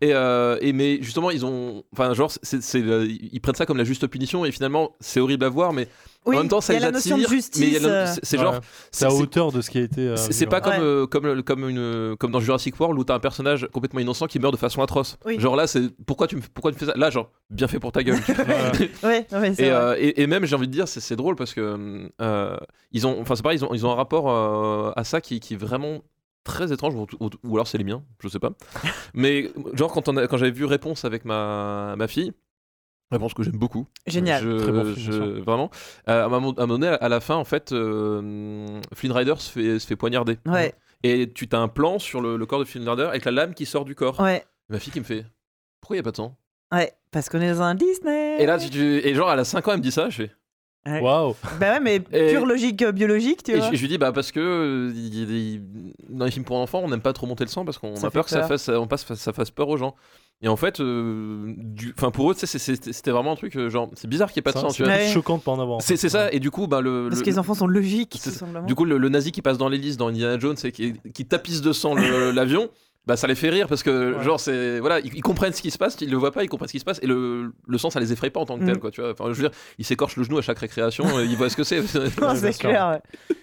Et, 0.00 0.14
euh, 0.14 0.56
et 0.60 0.72
mais 0.72 0.98
justement, 1.02 1.30
ils 1.30 1.44
ont, 1.44 1.82
enfin, 1.92 2.14
genre, 2.14 2.30
c'est, 2.42 2.62
c'est 2.62 2.80
le- 2.80 3.06
ils 3.06 3.40
prennent 3.40 3.54
ça 3.54 3.66
comme 3.66 3.76
la 3.76 3.84
juste 3.84 4.06
punition 4.06 4.44
et 4.44 4.52
finalement, 4.52 4.96
c'est 5.00 5.20
horrible 5.20 5.44
à 5.44 5.48
voir, 5.48 5.72
mais 5.72 5.88
oui, 6.26 6.36
en 6.36 6.40
même 6.40 6.48
temps, 6.48 6.60
ça 6.60 6.72
il 6.72 6.76
y 6.76 6.76
a 6.78 6.80
les 6.80 6.86
la 6.86 6.92
notion 6.92 7.16
de 7.16 7.22
attire. 7.22 7.34
justice. 7.34 7.60
mais 7.60 7.66
il 7.68 7.72
y 7.74 7.76
a 7.76 7.80
la- 7.80 8.06
c'est, 8.06 8.20
c'est 8.22 8.36
Ouais. 8.38 8.44
genre, 8.44 8.60
C'est 8.90 9.04
à 9.06 9.12
hauteur 9.12 9.52
de 9.52 9.60
ce 9.60 9.70
qui 9.70 9.78
a 9.78 9.82
été. 9.82 10.00
euh, 10.02 10.16
c'est, 10.16 10.32
c'est 10.32 10.46
pas 10.46 10.60
violent. 10.60 10.76
comme, 10.76 10.82
Ouais. 10.84 10.90
euh, 11.02 11.06
comme, 11.06 11.26
le- 11.26 11.42
comme, 11.42 11.68
une, 11.68 12.16
comme 12.18 12.30
dans 12.30 12.40
Jurassic 12.40 12.78
World 12.80 12.98
où 12.98 13.04
t'as 13.04 13.14
un 13.14 13.20
personnage 13.20 13.68
complètement 13.72 14.00
innocent 14.00 14.26
qui 14.26 14.38
meurt 14.38 14.52
de 14.54 14.58
façon 14.58 14.82
atroce. 14.82 15.16
Oui. 15.24 15.38
Genre 15.38 15.56
là, 15.56 15.66
c'est 15.66 15.82
pourquoi 16.06 16.26
tu 16.26 16.36
me, 16.36 16.42
pourquoi 16.54 16.72
tu 16.72 16.78
fais 16.78 16.86
ça? 16.86 16.92
Là, 16.96 17.10
genre, 17.10 17.30
bien 17.50 17.68
fait 17.68 17.78
pour 17.78 17.92
ta 17.92 18.02
gueule. 18.02 18.18
Ouais, 19.02 19.26
ouais, 19.32 19.52
c'est 19.54 19.62
Et, 19.64 19.70
vrai. 19.70 19.70
euh, 19.70 19.96
et, 19.98 20.22
et 20.22 20.26
même, 20.26 20.44
j'ai 20.46 20.56
envie 20.56 20.66
de 20.68 20.72
dire, 20.72 20.88
c'est, 20.88 21.00
c'est 21.00 21.16
drôle 21.16 21.36
parce 21.36 21.54
que 21.54 22.10
euh, 22.20 22.56
ils 22.92 23.06
ont, 23.06 23.20
enfin, 23.20 23.34
c'est 23.36 23.42
pareil, 23.42 23.58
ils 23.58 23.64
ont, 23.64 23.74
ils 23.74 23.84
ont 23.86 23.90
un 23.90 23.94
rapport 23.96 24.30
euh, 24.30 24.92
à 24.96 25.04
ça 25.04 25.20
qui, 25.20 25.40
qui 25.40 25.54
est 25.54 25.56
vraiment 25.56 26.00
très 26.44 26.72
étrange, 26.72 26.94
ou, 26.94 27.06
ou- 27.20 27.30
ou 27.44 27.54
alors 27.56 27.66
c'est 27.68 27.78
les 27.78 27.84
miens, 27.84 28.02
je 28.22 28.28
sais 28.28 28.38
pas. 28.38 28.50
Mais 29.14 29.50
genre, 29.74 29.92
quand, 29.92 30.08
on 30.08 30.16
a- 30.16 30.26
quand 30.26 30.36
j'avais 30.36 30.50
vu 30.50 30.64
Réponse 30.64 31.04
avec 31.04 31.24
ma, 31.24 31.94
ma 31.96 32.08
fille, 32.08 32.32
Réponse 33.12 33.34
que 33.34 33.42
j'aime 33.42 33.56
beaucoup. 33.58 33.88
Génial. 34.06 34.40
Je- 34.44 34.58
Très 34.58 34.70
bon 34.70 34.84
film, 34.94 35.12
je- 35.12 35.40
vraiment. 35.40 35.68
Euh, 36.08 36.22
à 36.22 36.26
un 36.26 36.28
moment 36.28 36.52
donné, 36.52 36.86
à 36.86 37.08
la 37.08 37.18
fin, 37.18 37.34
en 37.34 37.44
fait, 37.44 37.72
euh, 37.72 38.80
Flynn 38.94 39.10
Rider 39.12 39.34
se 39.38 39.50
fait, 39.50 39.78
se 39.80 39.86
fait 39.88 39.96
poignarder. 39.96 40.38
Ouais, 40.46 40.74
Et 41.02 41.32
tu 41.32 41.48
as 41.52 41.58
un 41.58 41.66
plan 41.66 41.98
sur 41.98 42.20
le, 42.20 42.36
le 42.36 42.46
corps 42.46 42.60
de 42.60 42.64
Flynn 42.64 42.88
Rider 42.88 43.02
avec 43.04 43.24
la 43.24 43.32
lame 43.32 43.54
qui 43.54 43.66
sort 43.66 43.84
du 43.84 43.96
corps. 43.96 44.20
ouais, 44.20 44.44
Et 44.68 44.72
ma 44.74 44.78
fille 44.78 44.92
qui 44.92 45.00
me 45.00 45.04
fait 45.04 45.24
Pourquoi 45.80 45.96
il 45.96 45.98
n'y 45.98 46.00
a 46.00 46.04
pas 46.04 46.12
de 46.12 46.16
sang? 46.18 46.36
Ouais, 46.72 46.92
parce 47.10 47.28
qu'on 47.28 47.40
est 47.40 47.52
dans 47.52 47.62
un 47.62 47.74
Disney. 47.74 48.40
Et 48.40 48.46
là, 48.46 48.58
tu, 48.58 48.70
tu- 48.70 49.04
et 49.04 49.12
genre, 49.16 49.32
elle 49.32 49.40
a 49.40 49.44
5 49.44 49.66
ans, 49.66 49.72
elle 49.72 49.78
me 49.78 49.82
dit 49.82 49.90
ça. 49.90 50.08
Je 50.08 50.16
fais. 50.24 50.32
Ouais. 50.86 51.00
Waouh. 51.02 51.34
Bah 51.60 51.74
ouais, 51.74 51.80
mais 51.80 51.96
Et- 52.10 52.30
pure 52.32 52.46
logique 52.46 52.80
euh, 52.82 52.90
biologique, 52.92 53.42
tu 53.42 53.50
Et 53.52 53.56
vois. 53.58 53.70
je, 53.70 53.76
je 53.76 53.80
lui 53.82 53.88
dis 53.88 53.98
bah 53.98 54.12
parce 54.12 54.32
que 54.32 54.40
euh, 54.40 54.92
il- 54.94 55.14
il- 55.14 55.30
il- 55.30 55.62
dans 56.08 56.24
les 56.24 56.30
films 56.30 56.44
pour 56.46 56.56
enfants 56.56 56.80
on 56.82 56.88
n'aime 56.88 57.02
pas 57.02 57.12
trop 57.12 57.26
monter 57.26 57.44
le 57.44 57.50
sang 57.50 57.64
parce 57.66 57.76
qu'on 57.78 57.94
a 58.02 58.10
peur 58.10 58.24
que 58.24 58.30
ça 58.30 58.44
fasse 58.44 58.68
on 58.70 58.86
passe 58.86 59.04
ça 59.14 59.32
fasse 59.34 59.50
peur 59.50 59.68
aux 59.68 59.76
gens 59.76 59.94
et 60.40 60.48
en 60.48 60.56
fait 60.56 60.80
euh, 60.80 61.52
du 61.58 61.92
pour 61.92 62.30
eux 62.30 62.34
c'était 62.34 63.10
vraiment 63.10 63.32
un 63.32 63.36
truc 63.36 63.56
euh, 63.56 63.68
genre 63.68 63.90
c'est 63.94 64.08
bizarre 64.08 64.32
qu'il 64.32 64.40
n'y 64.40 64.48
ait 64.48 64.50
pas 64.50 64.52
de 64.52 64.58
sang 64.58 64.68
tu 64.68 64.76
C'est 64.82 64.84
vois 64.84 64.92
Ouais. 64.94 65.12
choquant 65.12 65.36
de 65.36 65.42
pas 65.42 65.52
en 65.52 65.60
avoir. 65.60 65.82
c'est 65.82 65.96
ça 65.98 66.32
et 66.32 66.40
du 66.40 66.50
coup 66.50 66.66
bah 66.66 66.80
le, 66.80 67.08
Parce 67.10 67.20
le- 67.20 67.24
que 67.26 67.30
les 67.30 67.38
enfants 67.38 67.54
sont 67.54 67.66
logiques, 67.66 68.16
c'est- 68.18 68.30
tout 68.30 68.36
simplement. 68.38 68.66
du 68.66 68.74
coup 68.74 68.86
le, 68.86 68.96
le 68.96 69.08
nazi 69.10 69.32
qui 69.32 69.42
passe 69.42 69.58
dans 69.58 69.68
l'hélice 69.68 69.98
dans 69.98 70.08
Indiana 70.08 70.38
Jones 70.38 70.56
et 70.64 70.72
qui, 70.72 70.94
qui 71.12 71.26
tapisse 71.26 71.60
de 71.60 71.72
sang 71.74 71.94
l'avion 71.94 72.70
bah 73.06 73.16
ça 73.16 73.26
les 73.26 73.34
fait 73.34 73.48
rire 73.50 73.66
parce 73.66 73.82
que 73.82 74.14
Ouais. 74.16 74.22
genre 74.24 74.38
c'est 74.38 74.78
voilà 74.78 75.00
ils, 75.00 75.14
ils 75.14 75.22
comprennent 75.22 75.52
ce 75.52 75.62
qui 75.62 75.70
se 75.70 75.78
passe 75.78 75.96
ils 76.00 76.10
le 76.10 76.16
voient 76.18 76.32
pas 76.32 76.44
ils 76.44 76.48
comprennent 76.48 76.68
ce 76.68 76.72
qui 76.72 76.80
se 76.80 76.84
passe 76.84 76.98
et 77.02 77.06
le, 77.06 77.52
le 77.66 77.78
sang 77.78 77.88
ça 77.90 77.98
les 77.98 78.12
effraie 78.12 78.30
pas 78.30 78.40
en 78.40 78.44
tant 78.46 78.58
que 78.58 78.64
tel 78.64 78.76
Mm. 78.76 78.78
quoi 78.80 78.90
tu 78.90 79.00
vois 79.00 79.12
enfin 79.12 79.24
je 79.32 79.40
veux 79.40 79.48
dire 79.48 79.58
ils 79.78 79.84
s'écorchent 79.84 80.16
le 80.16 80.22
genou 80.24 80.38
à 80.38 80.42
chaque 80.42 80.58
récréation 80.58 81.18
et 81.18 81.24
ils 81.24 81.36
voient 81.36 81.48
ce 81.48 81.56
que 81.56 81.64
c'est 81.64 81.80
c'est 82.36 82.58
clair. 82.58 82.90
ouais. 82.90 83.36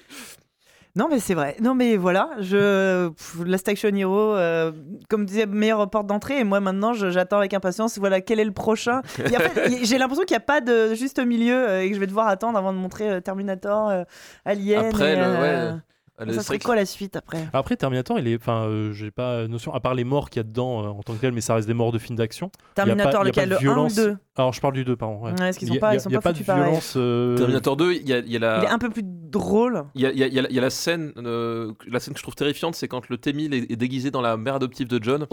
Non, 0.95 1.07
mais 1.11 1.19
c'est 1.19 1.35
vrai. 1.35 1.55
Non, 1.61 1.75
mais 1.75 1.95
voilà, 1.95 2.31
je 2.39 3.11
Last 3.45 3.69
Action 3.69 3.89
Hero, 3.93 4.33
euh, 4.33 4.71
comme 5.09 5.25
disait, 5.27 5.45
meilleure 5.45 5.87
porte 5.91 6.07
d'entrée. 6.07 6.39
Et 6.39 6.43
moi, 6.43 6.59
maintenant, 6.59 6.93
je- 6.93 7.11
j'attends 7.11 7.37
avec 7.37 7.53
impatience. 7.53 7.99
Voilà, 7.99 8.19
quel 8.19 8.39
est 8.39 8.43
le 8.45 8.51
prochain 8.51 9.03
Et 9.19 9.37
en 9.37 9.39
fait, 9.39 9.85
J'ai 9.85 9.99
l'impression 9.99 10.23
qu'il 10.25 10.33
n'y 10.33 10.41
a 10.41 10.45
pas 10.45 10.59
de 10.59 10.95
juste 10.95 11.19
milieu 11.19 11.53
euh, 11.69 11.83
et 11.83 11.89
que 11.89 11.93
je 11.93 11.99
vais 11.99 12.07
devoir 12.07 12.27
attendre 12.27 12.57
avant 12.57 12.73
de 12.73 12.79
montrer 12.79 13.11
euh, 13.11 13.19
Terminator, 13.21 13.89
euh, 13.89 14.03
Alien. 14.43 14.85
Après, 14.85 15.13
et, 15.13 15.15
le- 15.17 15.21
euh, 15.21 15.71
ouais. 15.73 15.77
Allez, 16.19 16.33
ça 16.33 16.41
serait 16.43 16.57
quoi 16.59 16.75
la 16.75 16.85
suite 16.85 17.15
après? 17.15 17.47
Après, 17.53 17.75
Terminator, 17.77 18.17
il 18.19 18.27
est. 18.27 18.35
Enfin, 18.37 18.63
euh, 18.65 18.91
j'ai 18.93 19.11
pas 19.11 19.47
notion. 19.47 19.73
À 19.73 19.79
part 19.79 19.93
les 19.93 20.03
morts 20.03 20.29
qu'il 20.29 20.39
y 20.39 20.41
a 20.41 20.43
dedans 20.43 20.83
euh, 20.83 20.87
en 20.87 21.03
tant 21.03 21.13
que 21.13 21.19
tel, 21.21 21.31
mais 21.31 21.41
ça 21.41 21.53
reste 21.55 21.67
des 21.67 21.73
morts 21.75 21.91
de 21.91 21.99
films 21.99 22.17
d'action. 22.17 22.49
Il 22.53 22.59
y 22.59 22.81
a 22.81 22.85
Terminator, 22.85 23.21
pas- 23.21 23.25
il 23.25 23.27
y 23.27 23.29
a 23.29 23.33
pas 23.33 23.45
lequel 23.45 23.49
Le 23.49 23.55
1 23.55 23.57
ou 23.57 23.61
violence. 23.61 23.97
le 23.97 24.03
2 24.03 24.17
Alors, 24.37 24.53
je 24.53 24.61
parle 24.61 24.73
du 24.73 24.85
2, 24.85 24.95
pardon. 24.95 25.15
Ouais. 25.23 25.31
Ouais, 25.31 25.35
parce 25.37 25.57
qu'ils 25.57 25.67
Il 25.67 25.69
sont 25.69 25.73
y 25.75 25.77
a- 25.77 25.81
pas, 25.81 25.93
il 25.95 25.97
y 25.99 26.01
ils 26.03 26.07
a- 26.07 26.11
y 26.11 26.15
a 26.15 26.21
pas 26.21 26.33
de 26.33 26.43
violence. 26.43 26.93
euh, 26.95 27.35
Terminator 27.37 27.75
2, 27.75 27.93
il 27.93 28.07
y 28.07 28.13
a, 28.13 28.19
y 28.19 28.35
a 28.35 28.39
la. 28.39 28.57
Il 28.59 28.63
est 28.65 28.69
un 28.69 28.77
peu 28.79 28.89
plus 28.89 29.01
drôle. 29.03 29.83
Il 29.95 30.01
y 30.01 30.05
a, 30.05 30.11
il 30.11 30.17
y 30.19 30.23
a- 30.23 30.27
il 30.27 30.33
y 30.33 30.39
a- 30.39 30.47
il 30.49 30.55
y 30.55 30.59
a 30.59 30.61
la 30.61 30.69
scène, 30.69 31.11
euh, 31.17 31.73
la 31.87 31.99
scène 31.99 32.13
que 32.13 32.19
je 32.19 32.23
trouve 32.23 32.35
terrifiante, 32.35 32.75
c'est 32.75 32.87
quand 32.87 33.09
le 33.09 33.17
T-1000 33.17 33.53
est, 33.53 33.71
est 33.71 33.75
déguisé 33.75 34.11
dans 34.11 34.21
la 34.21 34.37
mère 34.37 34.55
adoptive 34.55 34.87
de 34.87 35.03
John 35.03 35.25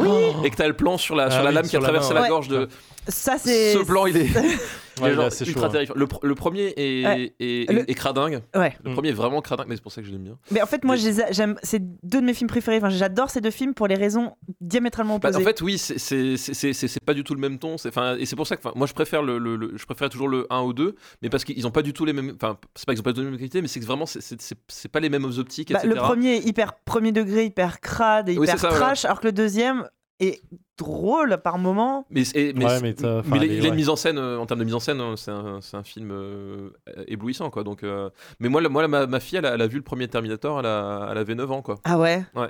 et 0.45 0.51
que 0.51 0.57
t'as 0.57 0.67
le 0.67 0.75
plan 0.75 0.97
sur 0.99 1.15
la, 1.15 1.31
sur 1.31 1.41
Ah 1.41 1.43
la 1.45 1.49
oui, 1.51 1.55
lame 1.57 1.65
qui 1.65 1.71
sur 1.71 1.79
a 1.79 1.83
la 1.83 1.89
traversé 1.89 2.09
main, 2.11 2.15
la 2.15 2.23
ouais. 2.23 2.29
gorge 2.29 2.49
de. 2.49 2.69
Ça, 3.09 3.37
c'est. 3.39 3.75
Ce 3.75 3.79
plan, 3.85 4.07
il 4.07 4.17
est, 4.17 4.25
il 5.03 5.13
genre 5.13 5.25
ultra 5.27 5.45
chaud, 5.45 5.65
hein. 5.65 5.69
terrifiant. 5.69 5.95
Le, 5.97 6.07
pr- 6.07 6.21
le 6.27 6.35
premier 6.35 6.73
est, 6.77 7.05
Ouais. 7.05 7.35
est, 7.39 7.71
Le- 7.73 7.91
est 7.91 7.95
cradingue. 7.95 8.41
Ouais. 8.55 8.75
Le 8.85 8.93
premier 8.95 9.11
est 9.11 9.13
vraiment 9.13 9.41
cradingue, 9.43 9.67
mais 9.69 9.77
c'est 9.77 9.83
pour 9.83 9.93
ça 9.93 10.01
que 10.01 10.07
je 10.07 10.13
l'aime 10.13 10.23
bien. 10.25 10.39
Mais 10.51 10.63
en 10.63 10.67
fait, 10.67 10.83
moi, 10.85 10.97
j'aime. 10.97 11.57
C'est 11.63 11.83
deux 12.03 12.21
de 12.21 12.27
mes 12.27 12.35
films 12.35 12.49
préférés. 12.49 12.79
Enfin, 12.79 12.89
j'adore 12.89 13.29
ces 13.31 13.41
deux 13.43 13.51
films 13.51 13.75
pour 13.75 13.87
les 13.87 13.95
raisons 13.97 14.33
diamétralement 14.61 15.19
Bah, 15.19 15.29
opposées. 15.29 15.45
en 15.45 15.47
fait, 15.47 15.61
oui, 15.61 15.77
c'est- 15.79 15.99
c'est 15.99 16.37
c'est- 16.37 16.55
c'est- 16.55 16.73
c'est- 16.73 16.89
c'est 16.89 17.05
pas 17.05 17.15
du 17.15 17.23
tout 17.25 17.35
le 17.35 17.41
même 17.41 17.59
ton. 17.59 17.75
Enfin, 17.75 18.17
et 18.19 18.25
c'est 18.27 18.37
pour 18.37 18.47
ça 18.47 18.57
que 18.57 18.63
moi, 18.75 18.87
je 18.95 18.97
préfère 18.97 19.23
le, 19.23 19.39
le- 19.39 19.57
le- 19.57 19.77
je 19.77 19.85
préfère 19.87 20.09
toujours 20.09 20.29
le 20.29 20.47
1 20.51 20.61
au 20.61 20.73
2, 20.73 20.95
mais 21.21 21.29
parce 21.29 21.43
qu'ils 21.45 21.67
ont 21.67 21.73
pas 21.73 21.83
du 21.83 21.93
tout 21.93 22.05
les 22.05 22.13
mêmes. 22.13 22.33
Enfin, 22.37 22.57
c'est 22.77 22.87
pas 22.87 22.93
qu'ils 22.93 23.01
ont 23.01 23.03
pas 23.03 23.11
du 23.13 23.17
tout 23.17 23.25
les 23.25 23.31
mêmes 23.31 23.39
qualités, 23.39 23.61
mais 23.61 23.67
c'est 23.69 23.81
que 23.81 23.85
vraiment, 23.87 24.07
c'est- 24.07 24.89
pas 24.89 25.01
les 25.01 25.09
mêmes 25.09 25.25
optiques, 25.39 25.73
Bah, 25.73 25.81
etc. 25.81 25.93
le 25.95 26.01
premier 26.01 26.37
est 26.37 26.47
hyper 26.47 26.75
premier 26.85 27.11
degré, 27.11 27.45
hyper 27.47 27.81
crade 27.81 28.29
et 28.29 28.39
Oui, 28.39 28.47
hyper 28.47 28.59
ça, 28.61 28.69
voilà. 28.69 28.85
trash, 28.87 29.05
alors 29.05 29.21
que 29.21 29.27
le 29.27 29.33
deuxième 29.33 29.89
est 30.21 30.41
drôle 30.79 31.39
par 31.43 31.59
moment. 31.59 32.07
Mais, 32.09 32.21
Ouais, 32.37 32.53
mais 32.55 32.95
il, 32.97 33.05
a- 33.07 33.45
une 33.45 33.63
ouais. 33.65 33.71
mise 33.73 33.89
en 33.89 33.97
scène, 33.97 34.19
euh, 34.19 34.39
en 34.39 34.47
termes 34.47 34.61
de 34.61 34.65
mise 34.65 34.75
en 34.77 34.81
scène, 34.81 35.01
euh, 35.01 35.17
c'est 35.17 35.77
un, 35.77 35.83
film 35.83 36.11
euh, 36.13 36.71
éblouissant, 37.09 37.51
quoi. 37.51 37.65
Donc, 37.65 37.83
euh, 37.83 38.11
mais 38.39 38.49
moi, 38.49 38.61
la- 38.61 38.69
moi 38.69 38.83
la- 38.83 38.89
ma, 38.89 39.07
ma 39.09 39.19
fille, 39.19 39.39
elle 39.39 39.47
a, 39.47 39.55
elle 39.55 39.63
a 39.63 39.67
vu 39.67 39.77
le 39.77 39.83
premier 39.83 40.07
Terminator, 40.07 40.61
elle, 40.61 40.67
a, 40.67 41.09
elle 41.11 41.19
avait 41.19 41.35
9 41.35 41.51
ans, 41.51 41.63
quoi. 41.63 41.81
Ah 41.85 41.99
ouais? 41.99 42.25
A- 42.37 42.49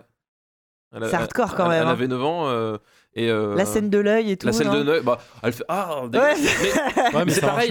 C'est 1.08 1.14
hardcore, 1.14 1.56
quand 1.56 1.64
elle- 1.64 1.70
même, 1.70 1.82
Elle 1.82 1.88
hein. 1.88 1.90
avait 1.90 2.06
9 2.06 2.22
ans. 2.22 2.78
Euh, 3.16 3.20
et, 3.20 3.30
euh, 3.30 3.54
La 3.54 3.64
scène 3.64 3.90
de 3.90 3.98
l'œil 3.98 4.30
et 4.32 4.36
tout. 4.36 4.46
La 4.46 4.52
scène 4.52 4.70
de 4.72 4.82
Noël, 4.82 5.02
bah, 5.04 5.18
elle 5.42 5.52
fait 5.52 5.64
Ah, 5.68 6.02
Ouais. 6.02 6.08
dégueulasse. 6.08 6.38
Mais- 6.62 7.18
Ouais, 7.18 7.24
mais 7.26 7.32
c'est 7.32 7.40
pareil. 7.42 7.70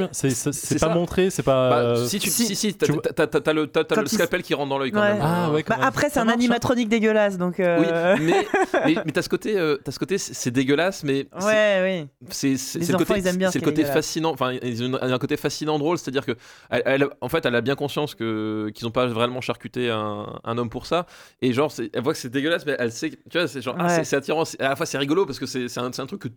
pas 0.80 0.88
ça. 0.88 0.90
montré, 0.90 1.30
c'est 1.30 1.44
pas. 1.44 1.70
bah, 1.70 1.78
euh, 1.80 2.06
si, 2.06 2.20
tu, 2.20 2.30
si, 2.30 2.46
si, 2.48 2.56
si, 2.56 2.74
t'as 2.74 2.88
le, 2.88 3.66
Quand 3.68 3.96
le 4.02 4.04
il- 4.04 4.10
scalpel 4.10 4.42
qui 4.44 4.54
rentre 4.54 4.70
dans 4.70 4.78
l'œil 4.78 4.92
quand 4.92 5.02
Ouais. 5.02 5.14
même. 5.14 5.22
Ah, 5.22 5.52
ouais, 5.52 5.64
quand 5.64 5.74
Bah, 5.74 5.80
même. 5.80 5.88
après, 5.88 6.10
c'est 6.10 6.20
un 6.20 6.26
marche, 6.26 6.36
hein. 6.36 6.40
animatronique 6.40 6.90
dégueulasse, 6.90 7.38
donc. 7.38 7.56
Oui, 7.58 7.64
euh, 7.66 8.16
mais, 8.22 8.48
mais, 8.86 8.96
mais 9.06 9.12
t'as 9.12 9.22
ce 9.22 9.30
côté, 9.30 9.58
euh, 9.58 9.78
t'as 9.84 9.92
ce 9.92 10.00
côté, 10.00 10.18
c'est 10.18 10.52
dégueulasse, 10.52 11.04
mais 11.04 11.28
c'est- 11.40 11.46
Ouais, 11.46 12.08
oui. 12.22 12.28
c'est 12.30 12.50
le 12.80 12.96
enfants, 12.96 12.98
côté, 13.06 13.20
ils 13.20 13.28
aiment 13.28 13.38
bien 13.38 13.52
c'est 13.52 13.60
ce 13.60 13.66
le 13.66 13.70
côté 13.72 13.84
fascinant. 13.86 14.32
Enfin, 14.32 14.54
ils 14.64 14.84
ont 14.84 14.98
un 15.02 15.18
côté 15.20 15.36
fascinant 15.38 15.78
drôle, 15.80 15.98
c'est-à-dire 15.98 16.26
que, 16.26 16.34
en 17.22 17.30
fait, 17.30 17.46
elle 17.46 17.56
a 17.56 17.62
bien 17.62 17.76
conscience 17.76 18.16
que 18.16 18.70
qu'ils 18.74 18.88
ont 18.88 18.92
pas 18.92 19.08
vraiment 19.08 19.42
charcuté 19.42 19.90
un, 19.90 20.40
un 20.44 20.58
homme 20.58 20.70
pour 20.70 20.86
ça. 20.86 21.06
Et 21.42 21.54
genre, 21.54 21.72
elle 21.94 22.02
voit 22.02 22.14
que 22.14 22.20
c'est 22.20 22.30
dégueulasse, 22.30 22.66
mais 22.66 22.76
elle 22.80 22.92
sait, 22.92 23.10
que- 23.12 23.16
tu 23.30 23.38
vois, 23.38 23.48
c'est 23.48 23.62
genre, 23.62 23.76
ah, 23.80 24.04
c'est- 24.04 24.16
attirant. 24.16 24.44
À 24.60 24.70
la 24.70 24.76
fois, 24.76 24.86
c'est 24.86 24.98
rigolo 24.98 25.26
parce 25.34 25.52
que 25.52 25.68
c'est 25.68 25.78
un 25.80 26.06
truc 26.06 26.22
que. 26.22 26.28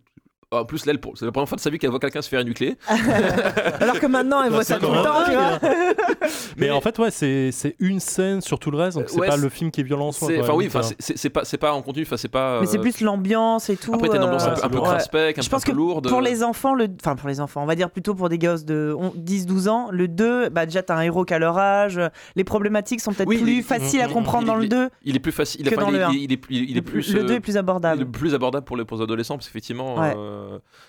En 0.53 0.65
plus, 0.65 0.87
là, 0.87 0.93
c'est 1.17 1.25
la 1.25 1.33
première 1.33 1.49
fois 1.49 1.57
de 1.57 1.61
sa 1.61 1.71
vie 1.71 1.79
qu'elle 1.81 1.91
voit 1.91 1.99
quelqu'un 1.99 2.23
se 2.23 2.29
faire 2.29 2.45
nucléer. 2.45 2.77
Alors 3.81 3.99
que 3.99 4.07
maintenant, 4.07 4.43
elle 4.45 4.51
Bah, 4.51 4.55
voit 4.57 4.65
ça 4.65 4.79
tout 4.79 4.87
le 4.93 5.03
temps, 5.03 5.25
tu 5.25 5.33
vois. 5.33 5.59
Mais 6.57 6.71
en 6.71 6.81
fait, 6.81 6.97
ouais, 7.01 7.11
c'est 7.11 7.51
une 7.81 7.99
scène 7.99 8.41
sur 8.41 8.61
tout 8.61 8.71
le 8.71 8.79
reste, 8.79 8.97
donc 8.97 9.09
c'est 9.09 9.19
Ouais, 9.19 9.27
pas 9.27 9.37
le 9.37 9.49
film 9.49 9.73
qui 9.73 9.81
est 9.81 9.85
violent 9.85 10.07
en 10.09 10.13
soi. 10.13 10.31
Enfin, 10.39 10.53
oui, 10.55 10.71
c'est- 11.01 11.31
pas, 11.31 11.45
c'est 11.45 11.59
pas 11.59 11.73
en 11.73 11.83
contenu, 11.83 12.03
enfin, 12.03 12.17
c'est 12.17 12.29
pas. 12.29 12.61
Mais 12.61 12.67
c'est 12.67 12.79
euh, 12.79 12.81
plus 12.83 13.01
l'ambiance 13.01 13.71
et 13.71 13.77
tout. 13.77 13.93
Après, 13.93 14.09
t'as 14.09 14.19
une 14.19 14.23
ambiance 14.23 14.45
euh, 14.47 14.51
un 14.53 14.55
peu, 14.55 14.63
un 14.67 14.69
peu 14.69 14.79
ouais. 14.79 14.85
craspec, 14.85 15.37
un, 15.39 15.43
Je 15.43 15.49
peu- 15.49 15.55
un 15.55 15.57
pense 15.59 15.65
peu 15.65 15.73
que 15.73 15.77
lourde. 15.77 16.09
Pour 16.09 16.21
les 16.21 16.45
enfants, 16.45 16.75
le... 16.75 16.87
enfin 17.01 17.17
pour 17.17 17.29
les 17.29 17.41
enfants, 17.41 17.65
on 17.65 17.67
va 17.67 17.75
dire 17.75 17.91
plutôt 17.91 18.15
pour 18.15 18.29
des 18.29 18.39
gosses 18.39 18.65
de 18.65 18.95
10-12 19.19 19.69
ans, 19.69 19.89
le 19.91 20.07
2, 20.07 20.51
bah 20.51 20.65
déjà 20.67 20.85
t'as 20.85 20.95
un 20.95 21.01
héros 21.03 21.25
qu'à 21.25 21.41
leur 21.41 21.59
âge, 21.59 22.01
les 22.37 22.45
problématiques 22.45 23.01
sont 23.01 23.13
peut-être 23.13 23.29
Oui, 23.29 23.39
plus 23.39 23.57
les- 23.57 23.63
faciles 23.63 24.01
à 24.01 24.07
comprendre 24.07 24.47
dans 24.47 24.55
le 24.55 24.65
il- 24.65 24.69
2 24.69 24.91
Il 25.05 25.17
est 25.17 25.21
plus 25.21 25.33
facile. 25.33 25.69
que 25.69 25.75
dans 25.75 25.91
le 25.91 25.99
est- 25.99 26.03
un. 26.05 26.11
il 26.13 26.31
est 26.31 26.37
plus, 26.37 26.55
il 26.55 26.77
est 26.77 26.83
plus. 26.83 27.13
le 27.13 27.23
euh, 27.23 27.25
2 27.27 27.35
est 27.35 27.41
plus 27.41 27.53
il 27.55 27.57
est 27.57 27.59
abordable. 27.59 28.07
plus 28.07 28.33
abordable 28.35 28.65
pour 28.65 28.77
les, 28.77 28.85
pour 28.85 28.97
les 28.99 29.03
adolescents 29.03 29.35
parce 29.37 29.49
qu'effectivement, 29.49 29.97
Ouais. 29.97 30.15
euh, 30.17 30.36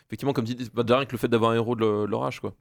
effectivement, 0.08 0.34
comme 0.34 0.46
dit, 0.46 0.58
bah, 0.74 0.84
rien 0.88 1.06
que 1.06 1.12
le 1.12 1.18
fait 1.18 1.28
d'avoir 1.28 1.52
un 1.52 1.56
héros 1.56 1.76
de 1.76 2.06
le- 2.06 2.18
âge, 2.18 2.40
quoi. 2.40 2.54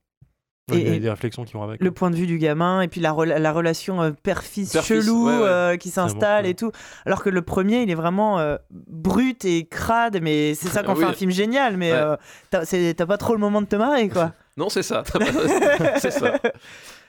ouais, 0.70 0.81
il 0.81 0.86
y 0.89 0.90
a 0.90 0.94
et- 0.94 0.98
des 1.00 1.10
réflexions 1.10 1.44
qui 1.44 1.52
vont 1.52 1.62
avec. 1.62 1.81
Le 1.82 1.90
point 1.92 2.10
de 2.10 2.16
vue 2.16 2.26
du 2.26 2.39
gamin 2.39 2.81
et 2.81 2.89
puis 2.89 3.00
la, 3.00 3.12
rela- 3.12 3.39
la 3.39 3.52
relation 3.52 4.02
euh, 4.02 4.10
père-fils 4.10 4.73
Père-fils, 4.73 5.05
chelou 5.05 5.26
ouais, 5.28 5.36
ouais. 5.36 5.42
euh, 5.44 5.76
qui 5.76 5.90
s'installe 5.90 6.44
bon, 6.44 6.50
et 6.50 6.55
tout. 6.55 6.73
Alors 7.05 7.23
que 7.23 7.31
le 7.31 7.42
premier, 7.42 7.82
il 7.82 7.90
est 7.90 7.94
vraiment 7.94 8.39
euh, 8.40 8.56
brut 8.70 9.44
et 9.44 9.65
crade, 9.66 10.18
mais 10.23 10.55
c'est 10.55 10.68
ça 10.68 10.82
qu'on 10.82 10.92
Ah 10.92 10.97
fait 10.97 11.05
oui. 11.05 11.10
un 11.10 11.15
film 11.15 11.31
génial, 11.31 11.76
mais 11.76 11.92
Ouais. 11.92 11.98
euh, 11.98 12.94
t'as 12.94 13.06
pas 13.06 13.16
trop 13.18 13.32
le 13.34 13.39
moment 13.40 13.60
de 13.62 13.66
te 13.66 13.76
marrer 13.76 14.08
quoi. 14.08 14.32
Non, 14.56 14.68
c'est 14.70 14.82
ça. 14.82 15.02
pas-. 15.02 15.18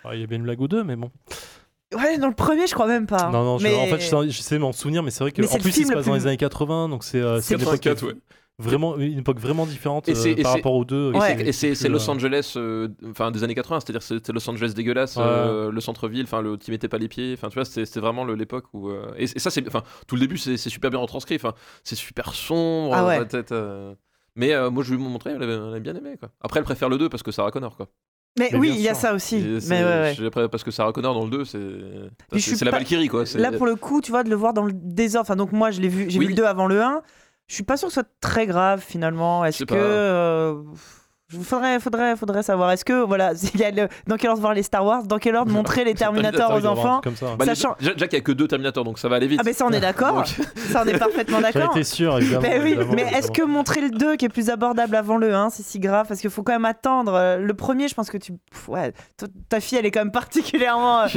Ah, 0.03 0.13
Il 0.15 0.21
y 0.21 0.23
a 0.23 0.27
bien 0.27 0.37
une 0.37 0.43
blague 0.43 0.61
ou 0.61 0.67
deux, 0.67 0.83
mais 0.83 0.95
bon. 0.95 1.11
Ouais, 1.95 2.17
dans 2.17 2.27
le 2.27 2.33
premier, 2.33 2.67
je 2.67 2.73
crois 2.73 2.87
même 2.87 3.07
pas. 3.07 3.29
Non, 3.31 3.43
non, 3.43 3.57
je- 3.57 3.63
mais... 3.63 3.75
en 3.75 3.85
fait, 3.97 4.29
je 4.29 4.41
sais, 4.41 4.59
m'en 4.59 4.73
souvenir, 4.73 5.03
mais 5.03 5.11
c'est 5.11 5.23
vrai 5.23 5.31
que 5.31 5.41
Mais 5.41 5.49
en 5.49 5.55
le 5.55 5.61
plus, 5.61 5.69
il 5.69 5.73
film 5.73 5.85
se 5.87 5.91
le 5.91 5.97
passe 5.97 6.05
dans 6.07 6.13
les 6.15 6.27
années 6.27 6.37
80, 6.37 6.89
donc 6.89 7.03
c'est 7.03 7.19
euh, 7.19 7.37
C'est 7.37 7.41
c'est 7.41 7.53
une 7.55 7.61
époque 7.61 7.79
84, 7.79 8.07
ouais. 8.07 8.19
Vraiment 8.59 8.97
une 8.97 9.19
époque 9.19 9.39
vraiment 9.39 9.65
différente 9.67 10.09
Et 10.09 10.13
euh, 10.17 10.25
et 10.35 10.41
par 10.41 10.53
rapport 10.53 10.73
aux 10.73 10.85
deux. 10.85 11.11
Et 11.13 11.17
Ouais. 11.17 11.51
c'est- 11.51 11.85
Et 11.85 11.89
Los 11.89 12.09
euh, 12.09 12.13
Angeles, 12.13 12.53
euh, 12.57 12.87
enfin 13.09 13.29
des 13.31 13.43
années 13.43 13.53
80, 13.55 13.79
c'est-à-dire 13.81 14.01
c'était 14.01 14.33
Los 14.33 14.49
Angeles 14.49 14.73
dégueulasse, 14.75 15.15
Ouais. 15.17 15.23
euh, 15.25 15.71
le 15.71 15.79
centre-ville, 15.81 16.23
enfin 16.23 16.41
le 16.41 16.57
t'y 16.57 16.71
mettais 16.71 16.87
pas 16.87 16.97
les 16.97 17.07
pieds, 17.07 17.33
enfin 17.37 17.49
tu 17.49 17.55
vois, 17.55 17.65
c'était 17.65 17.99
vraiment 17.99 18.25
l'époque 18.25 18.65
où 18.73 18.89
euh, 18.89 19.11
et, 19.17 19.23
et 19.25 19.39
ça 19.39 19.51
c'est, 19.51 19.65
enfin 19.67 19.83
tout 20.07 20.15
le 20.15 20.21
début 20.21 20.37
c'est 20.37 20.57
super 20.57 20.89
bien 20.89 20.99
retranscrit, 20.99 21.35
enfin 21.35 21.53
c'est 21.83 21.95
super 21.95 22.33
sombre, 22.33 22.93
Ah 22.95 23.01
dans 23.01 23.07
ouais. 23.07 23.19
la 23.19 23.25
tête, 23.25 23.51
euh, 23.51 23.93
mais 24.35 24.53
euh, 24.53 24.71
moi 24.71 24.83
je 24.83 24.93
lui 24.93 24.99
ai 25.01 25.07
montré, 25.07 25.31
elle 25.31 25.43
avait, 25.43 25.53
elle 25.53 25.61
avait 25.69 25.79
bien 25.79 25.95
aimé 25.95 26.15
quoi. 26.19 26.29
Après 26.41 26.59
elle 26.59 26.65
préfère 26.65 26.89
le 26.89 26.97
2 26.97 27.09
parce 27.09 27.21
que 27.23 27.31
Sarah 27.31 27.51
Connor 27.51 27.77
quoi. 27.77 27.87
Mais, 28.39 28.49
Mais 28.51 28.59
oui, 28.59 28.71
il 28.75 28.81
y 28.81 28.87
a 28.87 28.93
ça 28.93 29.15
aussi. 29.15 29.37
Mais 29.67 29.83
ouais, 29.83 30.15
ouais. 30.35 30.47
parce 30.47 30.63
que 30.63 30.69
Sarah 30.69 30.91
Connor 30.93 31.15
dans 31.15 31.25
le 31.25 31.31
2 31.31 31.45
c'est 31.45 31.59
la 32.65 32.71
pas- 32.71 32.77
Valkyrie 32.77 33.07
quoi. 33.07 33.23
Là, 33.35 33.51
pour 33.51 33.65
le 33.65 33.75
coup, 33.75 33.99
tu 34.01 34.11
vois, 34.11 34.23
de 34.23 34.29
le 34.29 34.35
voir 34.35 34.53
dans 34.53 34.61
le 34.63 34.73
désordre. 34.73 35.25
Enfin, 35.27 35.35
donc 35.35 35.53
moi, 35.53 35.71
je 35.71 35.81
l'ai 35.81 35.87
vu, 35.87 36.05
j'ai 36.07 36.19
Oui. 36.19 36.25
vu 36.25 36.31
le 36.33 36.37
2 36.37 36.43
avant 36.45 36.67
le 36.67 36.79
1. 36.79 37.01
Je 37.47 37.55
suis 37.55 37.63
pas 37.63 37.77
sûr 37.77 37.87
que 37.87 37.93
ce 37.93 38.01
soit 38.01 38.09
très 38.21 38.45
grave 38.45 38.81
finalement. 38.85 39.45
Est-ce 39.45 39.63
que. 39.63 39.73
euh, 39.75 40.61
Faudrait, 41.43 41.81
faudrait, 41.81 42.15
faudrait 42.15 42.41
savoir. 42.41 42.71
Est-ce 42.71 42.85
que, 42.85 43.03
voilà, 43.03 43.33
il 43.53 43.59
y 43.59 43.63
a 43.65 43.71
le- 43.71 43.89
dans 44.07 44.15
quel 44.15 44.29
ordre 44.29 44.39
voir 44.41 44.53
les 44.53 44.63
Star 44.63 44.85
Wars, 44.85 45.03
dans 45.03 45.17
quel 45.17 45.35
ordre 45.35 45.51
montrer 45.51 45.83
les 45.83 45.93
Terminators 45.97 46.53
aux 46.53 46.65
enfants 46.65 47.01
Comme 47.03 47.17
ça. 47.17 47.35
Bah, 47.37 47.43
sachant- 47.43 47.75
déjà 47.81 48.07
qu'il 48.07 48.13
y 48.13 48.21
a 48.21 48.21
que 48.21 48.31
deux 48.31 48.47
Terminators 48.47 48.85
donc 48.85 48.97
ça 48.97 49.09
va 49.09 49.17
aller 49.17 49.27
vite. 49.27 49.39
Ah, 49.41 49.43
mais 49.45 49.51
ça, 49.51 49.65
on 49.65 49.71
est 49.71 49.79
d'accord. 49.81 50.13
Donc- 50.15 50.27
Ça, 50.27 50.83
on 50.85 50.87
est 50.87 50.97
parfaitement 50.97 51.37
J'en 51.41 51.51
d'accord. 51.51 51.71
étais 51.75 51.83
sûr, 51.83 52.17
évidemment. 52.17 52.41
Mais 52.43 52.59
oui, 52.61 52.67
évidemment, 52.71 52.93
mais 52.95 53.01
est-ce 53.13 53.29
que 53.31 53.41
montrer 53.43 53.81
le 53.81 53.89
2 53.89 54.15
qui 54.15 54.23
est 54.23 54.29
plus 54.29 54.49
abordable 54.49 54.95
avant 54.95 55.17
le 55.17 55.33
1, 55.35 55.49
c'est 55.49 55.63
si 55.63 55.79
grave? 55.79 56.07
Parce 56.07 56.21
qu'il 56.21 56.29
faut 56.29 56.43
quand 56.43 56.53
même 56.53 56.63
attendre. 56.65 57.13
Euh, 57.13 57.37
Le 57.39 57.53
premier, 57.53 57.89
je 57.89 57.93
pense 57.93 58.09
que 58.09 58.17
tu. 58.17 58.31
Ouais, 58.69 58.93
ta- 59.49 59.59
fille, 59.59 59.77
elle 59.77 59.85
est 59.85 59.91
quand 59.91 59.99
même 60.01 60.11
particulièrement 60.13 61.01
euh, 61.01 61.07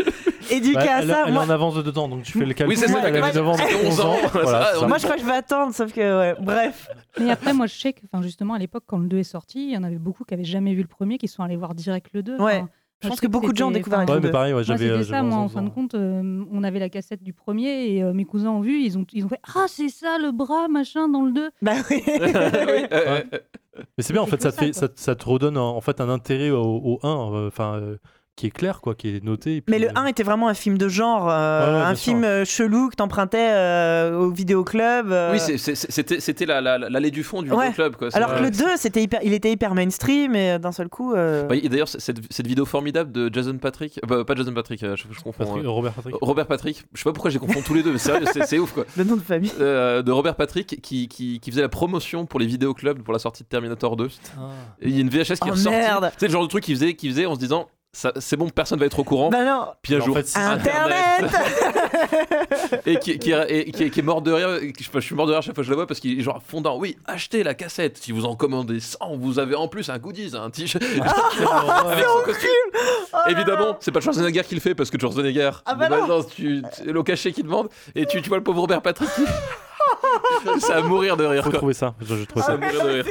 éduquée 0.51 0.75
Bah, 0.75 0.81
à 0.97 1.03
elle, 1.03 1.09
ça. 1.09 1.23
elle 1.27 1.33
Moi, 1.35 1.43
est 1.45 1.47
en 1.47 1.51
avance 1.51 1.75
de 1.77 1.83
dedans, 1.83 2.09
donc 2.09 2.25
tu 2.25 2.33
fais 2.37 2.45
le 2.45 2.53
calcul. 2.55 2.75
Oui, 2.75 2.77
c'est 2.77 2.89
ça, 2.89 2.99
elle 3.05 3.13
calcul. 3.13 3.41
9 3.43 3.49
ans, 3.49 3.55
Ouais. 3.55 3.87
11 3.87 4.01
ans. 4.01 4.11
11 4.11 4.25
ans, 4.25 4.29
Voilà, 4.33 4.49
ça, 4.65 4.71
c'est 4.75 4.81
ça. 4.81 4.87
moi, 4.89 4.99
je 4.99 5.05
crois 5.05 5.15
que 5.17 5.23
je 5.23 5.27
vais 5.27 5.33
attendre, 5.37 5.73
sauf 5.73 5.93
que, 5.93 6.01
ouais, 6.19 6.35
bref. 6.41 6.89
Mais 7.21 7.31
après, 7.31 7.53
moi, 7.53 7.67
je 7.67 7.79
sais 7.79 7.93
que, 7.93 8.01
enfin, 8.13 8.23
justement, 8.25 8.55
à 8.55 8.59
l'époque, 8.59 8.85
quand 8.89 8.99
le 8.99 9.07
2 9.07 9.19
est 9.19 9.23
sorti, 9.25 9.67
il 9.69 9.73
y 9.73 9.77
en 9.77 9.83
avait 9.85 9.99
beaucoup 10.01 10.25
qui 10.25 10.35
avaient 10.35 10.45
jamais 10.45 10.75
vu 10.75 10.83
le 10.83 10.89
premier, 10.89 11.19
qui 11.19 11.29
sont 11.29 11.43
allés 11.43 11.57
voir 11.57 11.75
direct 11.75 12.09
le 12.13 12.23
2. 12.23 12.33
Ouais. 12.39 12.59
Enfin, 12.59 12.69
Je 13.03 13.07
moi, 13.09 13.11
pense 13.13 13.21
que 13.21 13.27
beaucoup 13.29 13.53
de 13.53 13.57
gens 13.57 13.69
ont 13.69 13.71
découvert 13.71 14.01
Ouais, 14.01 14.15
le 14.15 14.21
mais 14.21 14.31
pareil, 14.31 14.51
ouais, 14.53 14.57
Moi, 14.57 14.63
j'avais. 14.63 14.81
c'était 14.89 14.93
euh, 15.01 15.05
ça, 15.05 15.23
moi, 15.23 15.39
11 15.39 15.45
en 15.45 15.49
fin 15.49 15.63
de 15.63 15.71
compte, 15.71 15.95
euh, 15.95 16.45
on 16.51 16.63
avait 16.65 16.79
la 16.81 16.91
cassette 16.91 17.23
du 17.23 17.33
premier 17.33 17.87
et 17.95 18.03
euh, 18.03 18.13
mes 18.13 18.25
cousins 18.27 18.51
ont 18.51 18.61
vu, 18.61 18.83
ils 18.83 18.99
ont, 18.99 19.07
ils 19.15 19.25
ont 19.25 19.29
fait 19.29 19.41
Ah, 19.55 19.65
c'est 19.69 19.89
ça 19.89 20.19
le 20.19 20.33
bras, 20.33 20.69
machin, 20.69 21.09
dans 21.09 21.23
le 21.25 21.33
2. 21.33 21.51
Bah 21.63 21.73
oui. 21.91 22.03
Mais 23.97 24.03
c'est 24.03 24.13
bien, 24.13 24.21
en 24.23 24.27
fait, 24.27 24.43
ça 24.43 24.51
te, 24.51 24.57
ça, 24.57 24.61
fait, 24.63 24.71
quoi. 24.73 24.81
ça, 24.81 24.89
ça 24.95 25.15
te 25.15 25.25
redonne 25.25 25.57
un- 25.57 25.61
en 25.61 25.81
fait 25.81 26.01
un 26.01 26.09
intérêt 26.11 26.51
au, 26.51 26.63
au 26.63 26.99
1, 27.03 27.33
euh, 27.35 27.49
enfin, 27.49 27.77
euh, 27.77 27.97
qui 28.37 28.47
est 28.47 28.51
clair, 28.51 28.81
quoi, 28.81 28.95
qui 28.95 29.17
est 29.17 29.23
noté. 29.23 29.57
et 29.57 29.61
puis, 29.61 29.71
Mais 29.71 29.79
le 29.79 29.89
euh, 29.89 29.93
1 29.97 30.07
était 30.07 30.23
vraiment 30.23 30.49
un 30.49 30.55
film 30.55 30.79
de 30.79 30.89
genre, 30.89 31.29
euh, 31.31 31.67
Ouais, 31.67 31.75
ouais, 31.79 31.83
un 31.87 31.95
film 31.95 32.21
sûr. 32.21 32.29
euh, 32.29 32.45
chelou 32.47 32.89
que 32.89 32.97
t'empruntais 32.97 33.51
euh, 33.53 34.17
au 34.19 34.31
vidéoclub. 34.31 35.13
euh. 35.13 35.33
Oui, 35.33 35.39
c'était 35.41 36.21
c'était 36.21 36.47
la- 36.47 36.61
la- 36.63 36.79
l'allée 36.79 37.11
du 37.11 37.23
fond 37.23 37.43
du 37.43 37.51
Ouais. 37.53 37.71
club 37.73 37.97
quoi. 37.97 38.09
Alors 38.15 38.35
que 38.35 38.43
le 38.43 38.51
2, 38.51 38.65
c'était 38.77 39.03
hyper, 39.03 39.21
il 39.25 39.35
était 39.35 39.53
hyper 39.53 39.75
mainstream 39.75 40.35
et 40.35 40.53
euh, 40.53 40.59
d'un 40.59 40.73
seul 40.73 40.89
coup. 40.89 41.13
euh, 41.13 41.47
Bah, 41.49 41.55
et 41.57 41.69
D'ailleurs, 41.69 41.89
cette, 41.89 42.21
cette 42.33 42.47
vidéo 42.47 42.65
formidable 42.65 43.13
de 43.13 43.29
Jason 43.33 43.59
Patrick, 43.59 43.99
euh, 44.03 44.07
bah, 44.07 44.25
pas 44.25 44.35
Jason 44.35 44.55
Patrick, 44.55 44.83
euh, 44.85 44.97
je, 44.97 45.05
je 45.11 45.21
confonds. 45.21 45.45
Patrick- 45.45 45.65
euh, 45.65 45.69
Robert 45.71 45.93
Patrick. 45.93 46.15
Robert 46.23 46.47
Patrick, 46.47 46.85
je 46.95 46.99
sais 46.99 47.05
pas 47.05 47.13
pourquoi 47.13 47.31
j'ai 47.31 47.39
confondu 47.39 47.63
tous 47.67 47.75
les 47.75 47.83
deux, 47.83 47.93
mais 47.93 47.99
sérieux, 47.99 48.27
c'est 48.33 48.47
c'est 48.47 48.59
ouf 48.59 48.73
quoi. 48.73 48.85
Le 48.97 49.05
nom 49.05 49.17
de 49.17 49.21
famille. 49.21 49.53
Euh, 49.61 50.01
de 50.01 50.11
Robert 50.13 50.37
Patrick 50.37 50.81
qui, 50.81 51.09
qui, 51.09 51.41
qui 51.41 51.51
faisait 51.51 51.61
la 51.63 51.69
promotion 51.69 52.25
pour 52.25 52.41
les 52.41 52.47
vidéoclubs 52.47 53.03
pour 53.03 53.13
la 53.13 53.19
sortie 53.19 53.43
de 53.43 53.49
Terminator 53.49 53.97
2. 53.97 54.07
Et 54.07 54.89
il 54.89 54.95
y 54.95 54.99
a 54.99 55.01
une 55.03 55.11
VHS 55.11 55.25
qui 55.25 55.33
est 55.33 55.37
Oh, 55.49 55.51
ressortie. 55.51 55.79
merde. 55.79 56.11
C'est 56.17 56.27
le 56.27 56.33
genre 56.33 56.43
de 56.45 56.49
truc 56.49 56.65
qu'il 56.65 56.75
faisait, 56.75 56.95
qu'il 56.95 57.11
faisait 57.11 57.27
en 57.27 57.35
se 57.35 57.41
disant 57.41 57.69
c'est 57.93 58.37
bon, 58.37 58.49
personne 58.51 58.79
va 58.79 58.87
être 58.87 58.99
au 59.01 59.05
courant. 59.05 59.31
Bah 59.31 59.45
non. 59.45 59.67
Puis 59.83 59.95
un 59.95 60.01
En 60.01 60.05
jour, 60.05 60.17
fait, 60.17 60.27
c'est- 60.29 60.39
Internet 60.39 61.25
et 62.87 62.99
qui, 62.99 63.19
qui, 63.19 63.33
et 63.33 63.73
qui- 63.73 63.91
qui 63.91 64.01
est 64.01 64.03
mort 64.03 64.23
de 64.23 64.33
rire. 64.33 64.61
Je, 64.79 64.89
je 64.95 65.01
suis 65.01 65.15
mort 65.15 65.27
de 65.27 65.33
rire 65.33 65.43
chaque 65.43 65.55
fois 65.55 65.63
que 65.63 65.67
je 65.67 65.71
le 65.71 65.77
vois 65.77 65.87
parce 65.87 65.99
qu'il 66.01 66.19
est 66.19 66.23
genre 66.23 66.41
fondant. 66.47 66.79
Oui, 66.79 66.97
achetez 67.07 67.43
la 67.43 67.55
cassette. 67.55 67.99
Si 67.99 68.13
vous 68.13 68.27
en 68.27 68.37
commandez 68.37 68.79
100, 68.81 69.17
vous 69.17 69.39
avez 69.41 69.55
en 69.57 69.67
plus 69.69 69.89
un 69.91 69.99
goodies, 69.99 70.33
un 70.37 70.51
t-shirt. 70.51 70.83
avec 70.85 72.05
son 72.05 72.23
costume. 72.25 72.49
Oh 73.13 73.17
Évidemment, 73.29 73.77
c'est 73.81 73.91
pas 73.91 74.01
Schwarzenegger 74.01 74.43
qui 74.45 74.55
le 74.55 74.61
fait 74.61 74.75
parce 74.75 74.91
que 74.91 74.99
Schwarzenegger, 74.99 75.51
Ah 75.67 75.75
bah 75.75 75.89
bon, 75.89 75.97
non. 76.07 76.19
non, 76.19 76.23
tu, 76.25 76.63
c'est 76.73 76.85
le 76.87 77.03
cachet 77.03 77.33
qui 77.33 77.43
demande. 77.43 77.69
Et 77.95 78.07
tu, 78.07 78.23
tu 78.23 78.29
vois 78.29 78.39
le 78.39 78.45
pauvre 78.45 78.61
Robert 78.61 78.83
Patrick 78.83 79.11
c'est 80.61 80.73
à 80.75 80.81
mourir 80.83 81.17
de 81.17 81.25
rire. 81.25 81.43
Faut 81.43 81.51
Quoi. 81.51 81.59
trouver 81.59 81.75
ça. 81.75 81.95
Je, 82.01 82.15
je 82.15 82.25
trouve 82.25 82.43
Ah, 82.47 82.47
ça. 82.47 82.57
ouais. 82.57 82.67
mourir 82.73 82.85
de 82.85 82.91
rire. 82.91 83.05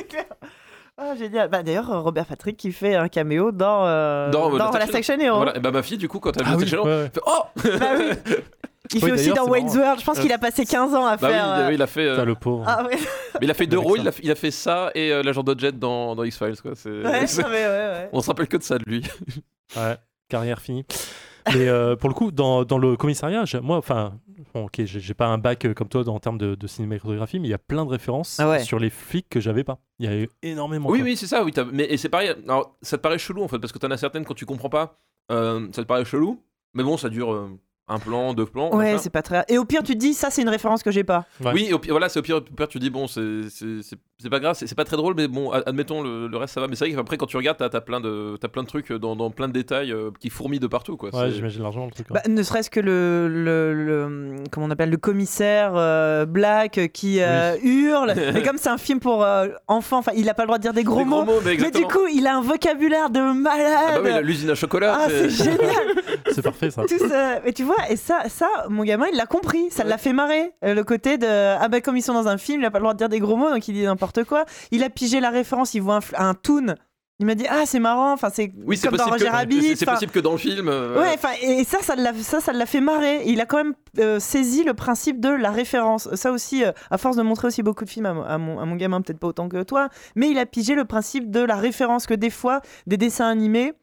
Ah, 1.01 1.15
génial. 1.15 1.49
Bah, 1.49 1.63
D'ailleurs, 1.63 1.89
euh, 1.91 1.99
Robert 1.99 2.25
Patrick 2.25 2.57
qui 2.57 2.71
fait 2.71 2.95
un 2.95 3.07
caméo 3.07 3.51
dans, 3.51 3.85
euh, 3.85 4.29
Dans, 4.31 4.53
euh, 4.53 4.57
dans 4.57 4.71
Hero. 4.71 5.37
Voilà. 5.37 5.55
Et 5.55 5.59
bah, 5.59 5.71
ma 5.71 5.81
fille, 5.81 5.97
du 5.97 6.07
coup, 6.09 6.19
quand 6.19 6.35
elle 6.35 6.43
a 6.43 6.49
Ah 6.51 6.57
vu 6.57 6.65
oui, 6.65 6.77
ouais, 6.77 6.91
elle 6.91 7.11
fait 7.11 7.21
Oh 7.25 7.43
Bah 7.55 7.85
oui. 7.97 8.35
Il 8.91 9.03
Oui, 9.03 9.09
fait 9.09 9.13
aussi 9.13 9.29
dans 9.33 9.47
Wayne's. 9.47 9.75
World. 9.75 9.99
Je 9.99 10.05
pense 10.05 10.19
qu'il 10.19 10.33
a 10.33 10.39
passé 10.39 10.65
15 10.65 10.95
ans 10.95 11.05
à 11.05 11.15
Bah 11.15 11.29
faire. 11.29 11.45
il, 11.45 11.61
euh, 11.61 11.67
oui, 11.67 11.73
il 11.75 11.81
a 11.81 11.85
fait. 11.85 12.07
euh, 12.07 12.25
le 12.25 12.33
pauvre. 12.33 12.63
Ah 12.67 12.83
ouais, 12.83 12.97
mais 13.39 13.45
il 13.45 13.51
a 13.51 13.53
fait 13.53 13.67
deux 13.67 13.77
rôles. 13.77 13.97
ça. 13.99 14.03
Il 14.03 14.07
a, 14.07 14.11
fait- 14.11 14.21
il 14.23 14.31
a 14.31 14.35
fait 14.35 14.49
ça 14.51 14.89
et 14.95 15.11
euh, 15.11 15.21
l'agent 15.21 15.43
Dodgett 15.43 15.77
dans, 15.77 16.15
dans 16.15 16.23
X-Files. 16.23 16.59
quoi. 16.59 16.71
C'est- 16.73 16.89
ouais, 16.89 17.27
c'est- 17.27 17.41
non, 17.43 17.49
mais 17.49 17.57
ouais, 17.67 17.67
ouais. 17.67 18.09
On 18.13 18.21
se 18.21 18.27
rappelle 18.27 18.47
que 18.47 18.57
de 18.57 18.63
ça 18.63 18.79
de 18.79 18.83
lui. 18.87 19.03
Ouais, 19.77 19.95
carrière 20.27 20.59
finie. 20.59 20.85
Mais 21.53 21.67
euh, 21.67 21.95
pour 21.95 22.09
le 22.09 22.15
coup, 22.15 22.31
dans, 22.31 22.63
dans 22.63 22.77
le 22.77 22.95
commissariat, 22.97 23.43
moi, 23.61 23.77
enfin, 23.77 24.19
bon, 24.53 24.65
ok, 24.65 24.81
j'ai 24.85 25.13
pas 25.13 25.27
un 25.27 25.37
bac 25.37 25.65
euh, 25.65 25.73
comme 25.73 25.87
toi 25.89 26.07
en 26.07 26.19
termes 26.19 26.37
de, 26.37 26.55
de 26.55 26.67
cinématographie, 26.67 27.39
mais 27.39 27.47
il 27.47 27.51
y 27.51 27.55
a 27.55 27.57
plein 27.59 27.85
de 27.85 27.89
références 27.89 28.39
Ah 28.39 28.49
ouais. 28.49 28.59
sur 28.63 28.79
les 28.79 28.89
flics 28.89 29.29
que 29.29 29.39
j'avais 29.39 29.63
pas. 29.63 29.79
Il 29.99 30.05
y 30.05 30.13
a 30.13 30.15
eu 30.17 30.29
énormément. 30.43 30.89
Oui, 30.89 30.99
quoi. 30.99 31.05
oui, 31.05 31.17
c'est 31.17 31.27
ça. 31.27 31.43
Oui, 31.43 31.51
mais 31.71 31.85
et 31.85 31.97
c'est 31.97 32.09
pareil. 32.09 32.33
Alors, 32.47 32.75
ça 32.81 32.97
te 32.97 33.01
paraît 33.01 33.17
chelou 33.19 33.43
en 33.43 33.47
fait, 33.47 33.59
parce 33.59 33.71
que 33.73 33.79
t'en 33.79 33.91
as 33.91 33.97
certaines 33.97 34.25
quand 34.25 34.33
tu 34.33 34.45
comprends 34.45 34.69
pas, 34.69 34.99
euh, 35.31 35.67
ça 35.73 35.81
te 35.83 35.87
paraît 35.87 36.05
chelou. 36.05 36.41
Mais 36.73 36.83
bon, 36.83 36.97
ça 36.97 37.09
dure 37.09 37.33
euh, 37.33 37.49
un 37.87 37.99
plan, 37.99 38.33
deux 38.33 38.45
plans. 38.45 38.75
Ouais, 38.75 38.97
c'est 38.99 39.09
pas 39.09 39.21
très. 39.23 39.43
Et 39.47 39.57
au 39.57 39.65
pire, 39.65 39.81
tu 39.83 39.93
te 39.93 39.99
dis, 39.99 40.13
ça, 40.13 40.29
c'est 40.29 40.41
une 40.41 40.49
référence 40.49 40.83
que 40.83 40.91
j'ai 40.91 41.03
pas. 41.03 41.25
Ouais. 41.43 41.51
Oui, 41.53 41.73
au 41.73 41.79
pire, 41.79 41.93
voilà, 41.93 42.09
c'est 42.09 42.19
au 42.19 42.23
pire, 42.23 42.37
au 42.37 42.41
pire, 42.41 42.67
tu 42.67 42.79
dis 42.79 42.89
bon, 42.89 43.07
c'est 43.07 43.21
c'est- 44.19 44.29
pas 44.29 44.39
grave, 44.39 44.55
c'est 44.59 44.75
pas 44.75 44.83
très 44.85 44.97
drôle, 44.97 45.13
mais 45.15 45.27
bon, 45.27 45.51
ad- 45.51 45.63
admettons 45.65 46.01
le, 46.03 46.27
le 46.27 46.37
reste 46.37 46.53
ça 46.53 46.61
va. 46.61 46.67
Mais 46.67 46.75
c'est 46.75 46.85
vrai 46.85 46.93
qu'après 46.95 47.17
quand 47.17 47.25
tu 47.25 47.37
regardes, 47.37 47.57
t'as 47.57 47.65
as 47.77 47.81
plein 47.81 47.99
de 47.99 48.37
t'as 48.39 48.47
plein 48.47 48.63
de 48.63 48.67
trucs 48.67 48.91
dans, 48.91 49.15
dans 49.15 49.31
plein 49.31 49.47
de 49.47 49.53
détails 49.53 49.91
euh, 49.91 50.11
qui 50.19 50.29
fourmillent 50.29 50.59
de 50.59 50.67
partout 50.67 50.97
quoi. 50.97 51.09
Ouais, 51.15 51.31
j'imagine 51.31 51.61
largement 51.63 51.85
le 51.85 51.91
truc. 51.91 52.07
ouais. 52.11 52.19
Bah, 52.23 52.29
ne 52.31 52.43
serait-ce 52.43 52.69
que 52.69 52.79
le, 52.79 53.27
le, 53.27 53.73
le- 53.73 54.35
comment 54.51 54.65
on 54.67 54.71
appelle 54.71 54.89
le 54.89 54.97
commissaire 54.97 55.71
euh, 55.75 56.25
Black 56.25 56.91
qui 56.93 57.17
euh, 57.21 57.55
hurle. 57.63 58.13
Mais 58.33 58.43
comme 58.43 58.57
c'est 58.57 58.69
un 58.69 58.77
film 58.77 58.99
pour 58.99 59.23
euh, 59.23 59.47
enfants, 59.67 59.99
enfin, 59.99 60.11
il 60.15 60.27
a 60.29 60.33
pas 60.33 60.43
le 60.43 60.47
droit 60.47 60.57
de 60.57 60.63
dire 60.63 60.73
des 60.73 60.83
gros 60.83 60.99
Des 60.99 61.05
mots. 61.05 61.23
gros 61.23 61.33
mots, 61.35 61.41
mais 61.45 61.55
mais 61.57 61.71
du 61.71 61.83
coup, 61.83 62.07
il 62.13 62.27
a 62.27 62.35
un 62.37 62.41
vocabulaire 62.41 63.09
de 63.09 63.19
malade. 63.19 63.95
Ah 63.95 63.99
bah 64.01 64.09
oui, 64.19 64.23
l'usine 64.23 64.49
à 64.49 64.55
chocolat. 64.55 64.97
Ah, 65.01 65.05
c'est 65.09 65.29
génial. 65.29 65.57
c'est 66.31 66.41
parfait 66.41 66.69
ça. 66.71 66.83
Tout 66.83 67.07
ça. 67.07 67.39
Mais 67.45 67.53
tu 67.53 67.63
vois, 67.63 67.77
et 67.89 67.95
ça, 67.95 68.23
ça, 68.27 68.47
mon 68.69 68.83
gamin, 68.83 69.05
il 69.11 69.17
l'a 69.17 69.25
compris. 69.25 69.69
Ça 69.69 69.83
Ouais. 69.83 69.89
l'a 69.89 69.97
fait 69.97 70.13
marrer. 70.13 70.51
Euh, 70.63 70.73
le 70.73 70.83
côté 70.83 71.17
de 71.17 71.27
ah 71.27 71.67
bah 71.69 71.81
comme 71.81 71.95
ils 71.97 72.01
sont 72.01 72.13
dans 72.13 72.27
un 72.27 72.37
film, 72.37 72.61
il 72.61 72.65
a 72.65 72.71
pas 72.71 72.79
le 72.79 72.83
droit 72.83 72.93
de 72.93 72.97
dire 72.97 73.09
des 73.09 73.19
gros 73.19 73.35
mots, 73.35 73.49
donc 73.49 73.67
il 73.67 73.73
dit 73.73 73.83
n'importe 73.83 74.08
quoi. 74.23 74.45
Il 74.71 74.83
a 74.83 74.89
pigé 74.89 75.19
la 75.19 75.29
référence. 75.29 75.73
Il 75.73 75.81
voit 75.81 75.99
un, 76.17 76.29
un 76.29 76.33
toon. 76.33 76.75
Il 77.21 77.25
m'a 77.25 77.35
dit 77.35 77.45
ah 77.49 77.63
c'est 77.65 77.79
marrant. 77.81 78.13
Enfin 78.13 78.29
c'est 78.33 78.53
Oui, 78.65 78.77
c'est 78.77 78.87
comme 78.87 78.97
dans 78.97 79.03
possible, 79.07 79.25
Roger 79.25 79.25
que, 79.25 79.31
Rabbit. 79.35 79.61
c'est- 79.61 79.75
c'est 79.75 79.85
enfin, 79.85 79.93
possible 79.95 80.11
que 80.13 80.19
dans 80.19 80.31
le 80.31 80.37
film. 80.37 80.69
euh, 80.69 81.01
Ouais, 81.01 81.11
enfin, 81.15 81.31
et 81.41 81.65
ça, 81.65 81.79
ça 81.81 81.95
l'a, 81.97 82.13
ça, 82.13 82.39
ça 82.39 82.53
l'a 82.53 82.65
fait 82.65 82.79
marrer. 82.79 83.23
Il 83.25 83.41
a 83.41 83.45
quand 83.45 83.57
même 83.57 83.73
euh, 83.99 84.19
saisi 84.21 84.63
le 84.63 84.73
principe 84.73 85.19
de 85.19 85.27
la 85.29 85.51
référence. 85.51 86.07
Ça 86.15 86.31
aussi, 86.31 86.63
euh, 86.63 86.71
à 86.91 86.97
force 86.97 87.17
de 87.17 87.21
montrer 87.21 87.47
aussi 87.47 87.61
beaucoup 87.61 87.83
de 87.83 87.89
films 87.89 88.05
à 88.05 88.37
mon, 88.37 88.57
à 88.59 88.65
mon 88.65 88.75
gamin, 88.77 89.01
peut-être 89.01 89.19
pas 89.19 89.27
autant 89.27 89.49
que 89.49 89.63
toi, 89.63 89.89
mais 90.15 90.29
il 90.29 90.39
a 90.39 90.45
pigé 90.45 90.75
le 90.75 90.85
principe 90.85 91.29
de 91.29 91.41
la 91.41 91.55
référence 91.57 92.05
que 92.05 92.13
des 92.13 92.29
fois, 92.29 92.61
des 92.87 92.95
dessins 92.95 93.27
animés. 93.27 93.73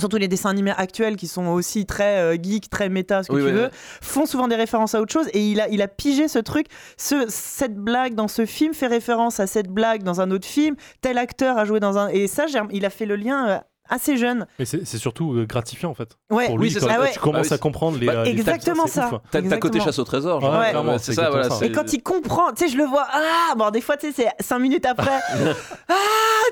Surtout 0.00 0.16
les 0.16 0.26
dessins 0.28 0.48
animés 0.50 0.72
actuels 0.76 1.16
qui 1.16 1.28
sont 1.28 1.46
aussi 1.48 1.84
très 1.84 2.18
euh, 2.18 2.36
geek, 2.42 2.70
très 2.70 2.88
méta, 2.88 3.22
ce 3.22 3.28
que 3.28 3.34
Oui, 3.34 3.40
tu 3.42 3.46
ouais, 3.46 3.52
veux, 3.52 3.62
ouais. 3.64 3.70
font 4.00 4.24
souvent 4.24 4.48
des 4.48 4.56
références 4.56 4.94
à 4.94 5.00
autre 5.02 5.12
chose. 5.12 5.28
Et 5.34 5.46
il 5.50 5.60
a, 5.60 5.68
il 5.68 5.82
a 5.82 5.88
pigé 5.88 6.28
ce 6.28 6.38
truc. 6.38 6.66
Ce, 6.96 7.26
cette 7.28 7.74
blague 7.76 8.14
dans 8.14 8.28
ce 8.28 8.46
film 8.46 8.72
fait 8.72 8.86
référence 8.86 9.38
à 9.38 9.46
cette 9.46 9.68
blague 9.68 10.02
dans 10.02 10.20
un 10.22 10.30
autre 10.30 10.46
film. 10.46 10.76
Tel 11.02 11.18
acteur 11.18 11.58
a 11.58 11.64
joué 11.66 11.78
dans 11.78 11.98
un. 11.98 12.08
Et 12.08 12.26
ça, 12.26 12.46
il 12.70 12.84
a 12.86 12.90
fait 12.90 13.06
le 13.06 13.16
lien 13.16 13.48
euh, 13.48 13.58
assez 13.92 14.16
jeune. 14.16 14.46
Mais 14.58 14.64
c'est 14.64 14.84
surtout 14.98 15.34
euh, 15.34 15.44
gratifiant 15.46 15.90
en 15.90 15.94
fait. 15.94 16.16
Ouais, 16.30 16.46
Pour 16.46 16.56
Oui, 16.56 16.68
lui, 16.68 16.74
quand, 16.74 16.80
ça. 16.80 16.86
quand 16.86 16.92
Ah 16.96 17.00
ouais. 17.02 17.10
tu 17.12 17.18
commences 17.20 17.48
Bah 17.50 17.54
à 17.54 17.58
comprendre 17.58 17.98
les. 17.98 18.06
bah, 18.06 18.12
euh, 18.16 18.24
les 18.24 18.30
exactement 18.30 18.86
ça. 18.86 19.10
hein. 19.12 19.20
T'as 19.30 19.42
t'as 19.42 19.56
côté 19.58 19.80
chasse 19.80 19.98
au 19.98 20.04
trésor. 20.04 20.36
Ouais, 20.42 20.42
genre. 20.50 20.58
Ouais. 20.60 20.70
clairement, 20.70 20.98
c'est 20.98 21.12
ça, 21.12 21.28
voilà. 21.30 21.46
exactement 21.46 21.58
ça. 21.60 21.66
Et 21.66 21.72
quand 21.72 21.92
il 21.92 22.02
comprend, 22.02 22.52
tu 22.52 22.64
sais, 22.66 22.72
je 22.72 22.76
le 22.78 22.84
vois, 22.84 23.06
ah, 23.12 23.54
bon, 23.56 23.70
des 23.70 23.80
fois, 23.80 23.96
tu 23.96 24.12
sais, 24.12 24.28
c'est 24.38 24.44
5 24.44 24.58
minutes 24.58 24.86
après, 24.86 25.10
ah, 25.88 25.94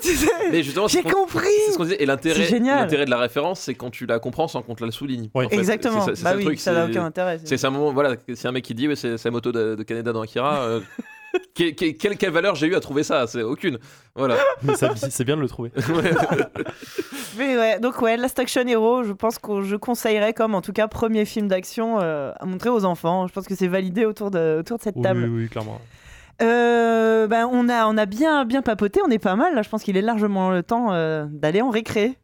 tu 0.02 0.14
sais, 0.14 0.26
Mais 0.52 0.62
justement, 0.62 0.88
c'est 0.88 1.02
j'ai 1.02 1.10
compris. 1.10 1.40
c'est 1.66 1.72
ce 1.72 1.76
qu'on 1.78 1.84
disait. 1.84 2.02
Et 2.02 2.06
l'intérêt, 2.06 2.42
C'est 2.44 2.48
génial. 2.50 2.80
l'intérêt 2.80 3.04
de 3.06 3.10
la 3.10 3.18
référence, 3.18 3.60
c'est 3.60 3.74
quand 3.74 3.90
tu 3.90 4.06
la 4.06 4.18
comprends 4.18 4.48
sans 4.48 4.62
qu'on 4.62 4.74
te 4.74 4.84
la 4.84 4.90
souligne. 4.90 5.30
Oui. 5.34 5.46
En 5.46 5.48
fait, 5.48 5.56
Exactement, 5.56 6.04
c'est 6.04 6.16
ça- 6.16 6.24
bah 6.24 6.32
le 6.32 6.38
oui, 6.38 6.44
truc, 6.44 6.60
ça 6.60 6.72
n'a 6.72 6.84
c'est- 6.84 6.90
aucun 6.92 7.04
intérêt. 7.04 7.40
C'est 7.44 7.64
un 7.64 7.70
moment, 7.70 7.92
voilà, 7.92 8.16
c'est 8.34 8.48
un 8.48 8.52
mec 8.52 8.64
qui 8.64 8.74
dit, 8.74 8.88
c'est 8.94 9.22
la 9.24 9.30
moto 9.30 9.52
de, 9.52 9.74
de 9.74 9.82
Canada 9.82 10.12
dans 10.12 10.22
Akira. 10.22 10.66
que- 11.54 11.70
que- 11.72 11.90
quelle, 11.92 12.16
quelle 12.16 12.30
valeur 12.32 12.54
j'ai 12.54 12.66
eu 12.66 12.74
à 12.74 12.80
trouver 12.80 13.02
ça? 13.02 13.26
C'est 13.26 13.42
aucune. 13.42 13.78
Voilà. 14.14 14.36
Mais 14.62 14.74
c'est 14.76 15.24
bien 15.24 15.36
de 15.36 15.42
le 15.42 15.48
trouver. 15.48 15.70
Ouais. 15.88 16.10
Mais 17.38 17.56
ouais, 17.56 17.80
donc 17.80 18.00
ouais, 18.02 18.16
Last 18.16 18.38
Action 18.38 18.66
Hero, 18.66 19.02
je 19.04 19.12
pense 19.12 19.38
que 19.38 19.62
je 19.62 19.76
conseillerais 19.76 20.34
comme, 20.34 20.54
en 20.54 20.60
tout 20.60 20.72
cas, 20.72 20.88
premier 20.88 21.24
film 21.24 21.48
d'action 21.48 21.98
euh, 22.00 22.32
à 22.38 22.44
montrer 22.46 22.68
aux 22.70 22.84
enfants. 22.84 23.26
Je 23.26 23.32
pense 23.32 23.46
que 23.46 23.54
c'est 23.54 23.68
validé 23.68 24.04
autour 24.04 24.30
de, 24.30 24.58
autour 24.60 24.78
de 24.78 24.82
cette 24.82 24.96
Oui, 24.96 25.02
table. 25.02 25.24
oui, 25.24 25.42
oui, 25.44 25.48
clairement. 25.48 25.80
Euh, 26.42 27.26
ben, 27.26 27.48
on 27.50 27.68
a, 27.68 27.86
on 27.86 27.96
a 27.96 28.06
bien, 28.06 28.44
bien 28.44 28.62
papoté, 28.62 29.00
on 29.06 29.10
est 29.10 29.18
pas 29.18 29.36
mal. 29.36 29.54
Là, 29.54 29.62
je 29.62 29.68
pense 29.68 29.82
qu'il 29.82 29.96
est 29.96 30.02
largement 30.02 30.50
le 30.50 30.62
temps 30.62 30.92
euh, 30.92 31.26
d'aller 31.30 31.60
en 31.60 31.70
récré. 31.70 32.16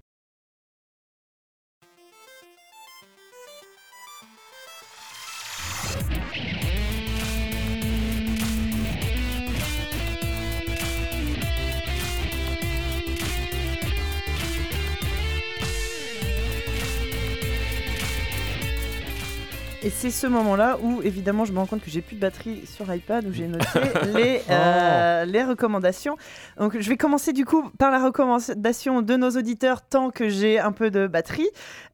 Et 19.87 19.91
c'est 19.91 20.11
ce 20.11 20.27
moment-là 20.27 20.79
où, 20.83 21.01
évidemment, 21.03 21.45
je 21.45 21.53
me 21.53 21.59
rends 21.59 21.67
compte 21.67 21.81
que 21.81 21.93
j'ai 21.93 22.03
plus 22.03 22.17
de 22.17 22.21
batterie 22.21 22.67
sur 22.67 22.93
iPad, 22.93 23.25
où 23.25 23.33
j'ai 23.33 23.47
noté 23.47 23.67
les, 24.17 24.43
euh, 24.51 25.25
les 25.27 25.45
recommandations. 25.45 26.17
Donc, 26.59 26.77
je 26.77 26.89
vais 26.89 26.97
commencer 26.97 27.33
du 27.33 27.45
coup 27.45 27.71
par 27.79 27.93
la 27.93 28.05
recommandation 28.05 29.01
de 29.01 29.15
nos 29.15 29.31
auditeurs 29.31 29.83
tant 29.83 30.11
que 30.11 30.29
j'ai 30.29 30.59
un 30.59 30.73
peu 30.73 30.91
de 30.91 31.07
batterie. 31.07 31.49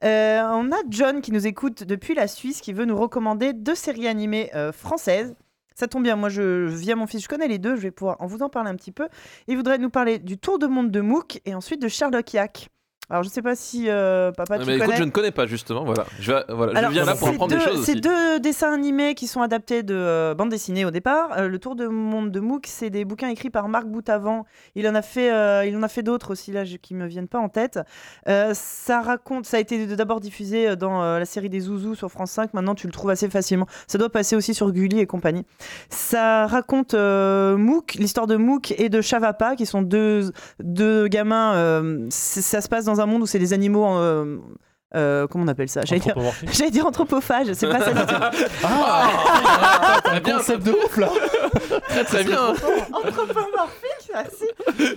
Euh, 0.05 0.41
on 0.55 0.73
a 0.73 0.77
John 0.89 1.21
qui 1.21 1.33
nous 1.33 1.47
écoute 1.47 1.85
depuis 1.85 2.15
la 2.15 2.29
Suisse, 2.29 2.62
qui 2.62 2.73
veut 2.73 2.87
nous 2.87 2.97
recommander 2.97 3.53
deux 3.53 3.75
séries 3.75 4.09
animées 4.09 4.51
euh, 4.55 4.73
françaises. 4.73 5.35
Ça 5.75 5.87
tombe 5.87 6.05
bien, 6.05 6.17
moi, 6.17 6.31
je, 6.31 6.69
via 6.69 6.97
mon 6.97 7.07
fils, 7.07 7.23
je 7.23 7.29
connais 7.29 7.47
les 7.47 7.59
deux, 7.59 7.77
je 7.77 7.83
vais 7.83 7.91
pouvoir 7.91 8.17
en 8.21 8.27
vous 8.27 8.41
en 8.43 8.49
parler 8.49 8.71
un 8.71 8.77
petit 8.77 8.93
peu. 8.93 9.09
Il 9.49 9.59
voudrait 9.59 9.77
nous 9.77 9.91
parler 9.91 10.19
du 10.19 10.39
Tour 10.39 10.59
de 10.59 10.67
monde 10.67 10.91
de 10.91 11.03
Mook 11.03 11.43
et 11.45 11.55
ensuite 11.55 11.83
de 11.83 11.89
Sherlock 11.89 12.33
Yak. 12.33 12.71
Alors, 13.11 13.25
je 13.25 13.29
sais 13.29 13.43
pas 13.43 13.55
si 13.57 13.91
euh, 13.91 14.33
papa, 14.33 14.59
tu 14.59 14.65
Mais 14.65 14.73
connais. 14.75 14.85
écoute, 14.85 14.95
je 14.97 15.03
ne 15.05 15.11
connais 15.11 15.33
pas 15.33 15.47
justement. 15.47 15.85
Voilà, 15.85 16.07
je, 16.19 16.33
vais- 16.33 16.45
voilà, 16.49 16.79
Alors, 16.79 16.91
je 16.91 16.95
viens 16.95 17.05
là 17.05 17.15
pour 17.15 17.29
apprendre 17.29 17.51
des 17.51 17.59
deux- 17.59 17.65
choses 17.71 17.85
C'est 17.85 17.97
deux 17.97 18.41
dessins 18.41 18.73
animés 18.73 19.15
qui 19.15 19.27
sont 19.27 19.43
adaptés 19.43 19.83
de 19.83 19.95
euh, 19.95 20.35
bande 20.35 20.49
dessinée 20.49 20.87
au 20.87 20.91
départ. 20.91 21.31
Euh, 21.37 21.49
le 21.49 21.59
Tour 21.59 21.75
de 21.77 21.89
monde 21.89 22.31
de 22.31 22.41
Mook, 22.41 22.65
c'est 22.69 22.89
des 22.89 23.05
bouquins 23.05 23.29
écrits 23.29 23.51
par 23.51 23.69
Marc 23.69 23.87
Boutavant. 23.87 24.47
Il 24.77 24.89
en 24.89 24.95
a 24.95 25.03
fait, 25.03 25.31
euh, 25.31 25.67
il 25.67 25.77
en 25.77 25.83
a 25.83 25.89
fait 25.89 26.03
d'autres 26.03 26.31
aussi 26.33 26.53
là 26.53 26.65
qui 26.65 26.95
me 26.95 27.07
viennent 27.07 27.29
pas 27.29 27.39
en 27.41 27.51
tête. 27.51 27.81
Euh, 28.29 28.53
ça 28.55 29.03
raconte, 29.03 29.45
ça 29.45 29.59
a 29.59 29.61
été 29.61 29.85
d'abord 29.89 30.21
diffusé 30.21 30.75
dans 30.77 31.03
la 31.19 31.25
série 31.27 31.51
des 31.51 31.61
Zouzous 31.61 31.97
sur 31.97 32.09
France 32.11 32.31
5. 32.31 32.55
Maintenant, 32.55 32.75
tu 32.75 32.87
le 32.87 32.93
trouves 32.95 33.11
assez 33.11 33.29
facilement. 33.29 33.67
Ça 33.89 33.99
doit 33.99 34.11
passer 34.11 34.37
aussi 34.37 34.55
sur 34.55 34.73
Gulli 34.73 35.01
et 35.01 35.07
compagnie. 35.07 35.45
Ça 35.91 36.47
raconte 36.47 36.95
Mook, 36.95 37.95
l'histoire 37.95 38.27
de 38.27 38.37
Mook 38.37 38.73
et 38.79 38.89
de 38.89 39.01
Chavapa, 39.03 39.55
qui 39.57 39.67
sont 39.67 39.83
deux, 39.83 40.33
deux 40.61 41.09
gamins. 41.09 41.53
ça 42.11 42.61
se 42.63 42.69
passe 42.69 42.85
dans 42.87 42.92
un 43.01 43.07
monde 43.07 43.23
où 43.23 43.27
c'est 43.27 43.39
des 43.39 43.53
animaux. 43.53 43.87
euh, 43.97 44.39
euh, 44.95 45.27
comment 45.27 45.45
on 45.45 45.49
appelle 45.49 45.71
ça? 45.71 45.81
J'allais 45.87 46.03
dire. 46.03 46.15
J'allais 46.53 46.71
dire 46.71 46.87
anthropophage, 46.87 47.51
c'est 47.55 47.67
pas 47.67 47.81
ça 47.81 47.93
du 47.95 48.01
tout. 48.07 48.47
Ah, 48.62 49.09
Très 50.05 50.21
bien, 50.21 50.37
concept 50.37 50.62
de 50.65 50.73
ouf 50.73 50.97
là 50.99 51.09
très 51.89 52.05
très 52.05 52.25
bien. 52.25 52.53
Anthropomorphique, 52.93 54.11
merci. 54.12 54.45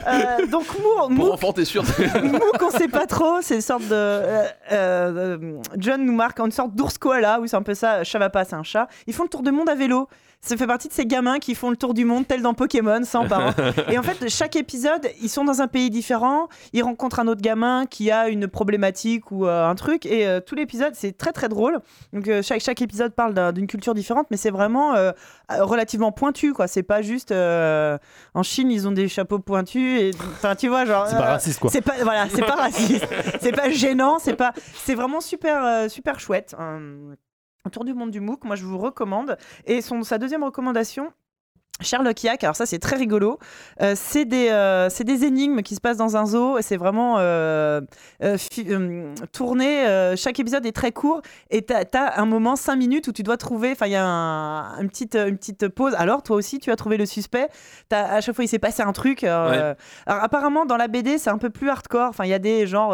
Euh, 0.07 0.47
donc 0.47 0.65
Mook, 0.79 0.97
Pour 0.97 1.09
Mook, 1.11 1.33
enfant, 1.33 1.53
t'es 1.53 1.65
sûr 1.65 1.83
Mook, 2.23 2.61
on 2.61 2.69
sait 2.69 2.87
pas 2.87 3.05
trop, 3.05 3.41
c'est 3.41 3.55
une 3.55 3.61
sorte 3.61 3.83
de... 3.87 3.93
euh, 3.93 4.43
euh, 4.71 5.37
John 5.77 6.03
nous 6.05 6.13
marque 6.15 6.39
en 6.39 6.45
une 6.45 6.51
sorte 6.51 6.73
d'ours 6.75 6.97
koala, 6.97 7.39
oui 7.39 7.49
c'est 7.49 7.55
un 7.55 7.61
peu 7.63 7.73
ça, 7.73 8.03
Chavapa 8.03 8.43
c'est 8.45 8.55
un 8.55 8.63
chat. 8.63 8.87
Ils 9.07 9.13
font 9.13 9.23
le 9.23 9.29
tour 9.29 9.43
du 9.43 9.51
monde 9.51 9.69
à 9.69 9.75
vélo. 9.75 10.07
Ça 10.45 10.55
fait 10.55 10.67
partie 10.67 10.87
de 10.87 10.93
ces 10.93 11.05
gamins 11.07 11.39
qui 11.39 11.55
font 11.55 11.71
le 11.71 11.75
tour 11.75 11.93
du 11.95 12.05
monde, 12.05 12.27
tel 12.27 12.41
dans 12.43 12.53
Pokémon, 12.53 13.03
sans 13.03 13.25
parents. 13.27 13.51
Et 13.89 13.97
en 13.97 14.03
fait, 14.03 14.29
chaque 14.29 14.55
épisode, 14.55 15.09
ils 15.21 15.29
sont 15.29 15.43
dans 15.43 15.61
un 15.61 15.67
pays 15.67 15.89
différent, 15.89 16.47
ils 16.71 16.83
rencontrent 16.83 17.19
un 17.19 17.27
autre 17.27 17.41
gamin 17.41 17.85
qui 17.87 18.11
a 18.11 18.29
une 18.29 18.47
problématique 18.47 19.31
ou 19.31 19.47
euh, 19.47 19.67
un 19.67 19.73
truc, 19.73 20.05
et 20.05 20.27
euh, 20.27 20.39
tout 20.39 20.53
l'épisode, 20.53 20.93
c'est 20.93 21.17
très 21.17 21.31
très 21.31 21.49
drôle. 21.49 21.79
Donc 22.13 22.27
euh, 22.27 22.43
chaque, 22.43 22.61
chaque 22.61 22.81
épisode 22.81 23.13
parle 23.13 23.33
d'un- 23.33 23.51
d'une 23.51 23.65
culture 23.67 23.95
différente, 23.95 24.27
mais 24.29 24.37
c'est 24.37 24.51
vraiment 24.51 24.93
euh, 24.95 25.11
relativement 25.49 26.11
pointu, 26.11 26.53
quoi. 26.53 26.67
C'est 26.67 26.83
pas 26.83 27.01
juste... 27.01 27.31
en 27.31 28.43
Chine, 28.43 28.69
ils 28.71 28.87
ont 28.87 28.91
des 28.91 29.07
chapeaux 29.07 29.39
pointus, 29.39 29.99
et 29.99 30.11
enfin, 30.37 30.55
tu 30.55 30.67
vois, 30.67 30.85
genre... 30.85 31.07
C'est 31.07 31.15
pas 31.17 31.21
raciste 31.25 31.59
quoi. 31.59 31.71
c'est 31.71 31.81
pas 31.81 31.93
voilà, 32.03 32.27
c'est 32.29 32.41
pas 32.45 32.55
raciste, 32.55 33.07
c'est 33.41 33.51
pas 33.55 33.69
gênant, 33.71 34.19
c'est 34.19 34.35
pas, 34.35 34.53
c'est 34.83 34.93
vraiment 34.95 35.21
super 35.21 35.89
super 35.89 36.19
chouette. 36.19 36.55
Euh, 36.59 37.15
Autour 37.65 37.83
du 37.85 37.93
monde 37.93 38.11
du 38.11 38.19
MOOC, 38.21 38.43
moi 38.43 38.55
je 38.55 38.65
vous 38.65 38.77
recommande. 38.77 39.37
Et 39.65 39.81
son 39.81 40.03
sa 40.03 40.17
deuxième 40.17 40.43
recommandation. 40.43 41.11
Sherlock 41.81 42.23
Yak, 42.23 42.41
alors 42.45 42.55
ça 42.55 42.65
c'est 42.65 42.79
très 42.79 42.95
rigolo. 42.95 43.37
Euh, 43.81 43.95
c'est 43.97 44.23
des, 44.23 44.47
euh, 44.49 44.87
des 45.03 45.25
énigmes 45.25 45.61
qui 45.61 45.75
se 45.75 45.81
passent 45.81 45.97
dans 45.97 46.15
un 46.15 46.25
zoo 46.25 46.57
et 46.57 46.61
c'est 46.61 46.77
vraiment 46.77 47.17
euh, 47.19 47.81
euh, 48.23 48.37
tourné. 49.33 50.13
chaque 50.15 50.39
épisode 50.39 50.65
est 50.65 50.71
très 50.71 50.93
court 50.93 51.21
et 51.49 51.63
t'as 51.63 51.83
as 51.93 52.21
un 52.21 52.25
moment, 52.25 52.55
5 52.55 52.77
minutes 52.77 53.09
où 53.09 53.11
tu 53.11 53.23
dois 53.23 53.35
trouver. 53.35 53.71
Enfin, 53.73 53.87
il 53.87 53.91
y 53.91 53.95
a 53.97 54.05
un- 54.05 54.79
une, 54.79 54.87
petite, 54.87 55.15
une 55.15 55.37
petite 55.37 55.67
pause. 55.67 55.93
Alors, 55.97 56.23
toi 56.23 56.37
aussi, 56.37 56.59
tu 56.59 56.71
as 56.71 56.77
trouvé 56.77 56.95
le 56.95 57.05
suspect. 57.05 57.49
À 57.91 58.21
chaque 58.21 58.35
fois, 58.35 58.45
il 58.45 58.47
s'est 58.47 58.57
passé 58.59 58.81
un 58.81 58.93
truc. 58.93 59.25
alors 59.25 59.75
apparemment 60.07 60.65
dans 60.65 60.77
la 60.77 60.87
BD 60.87 61.17
c'est 61.17 61.29
un 61.29 61.37
peu 61.37 61.49
plus 61.49 61.69
hardcore. 61.69 62.07
Enfin 62.07 62.23
il 62.23 62.29
y 62.29 62.33
a 62.33 62.39
des 62.39 62.67
genres. 62.67 62.93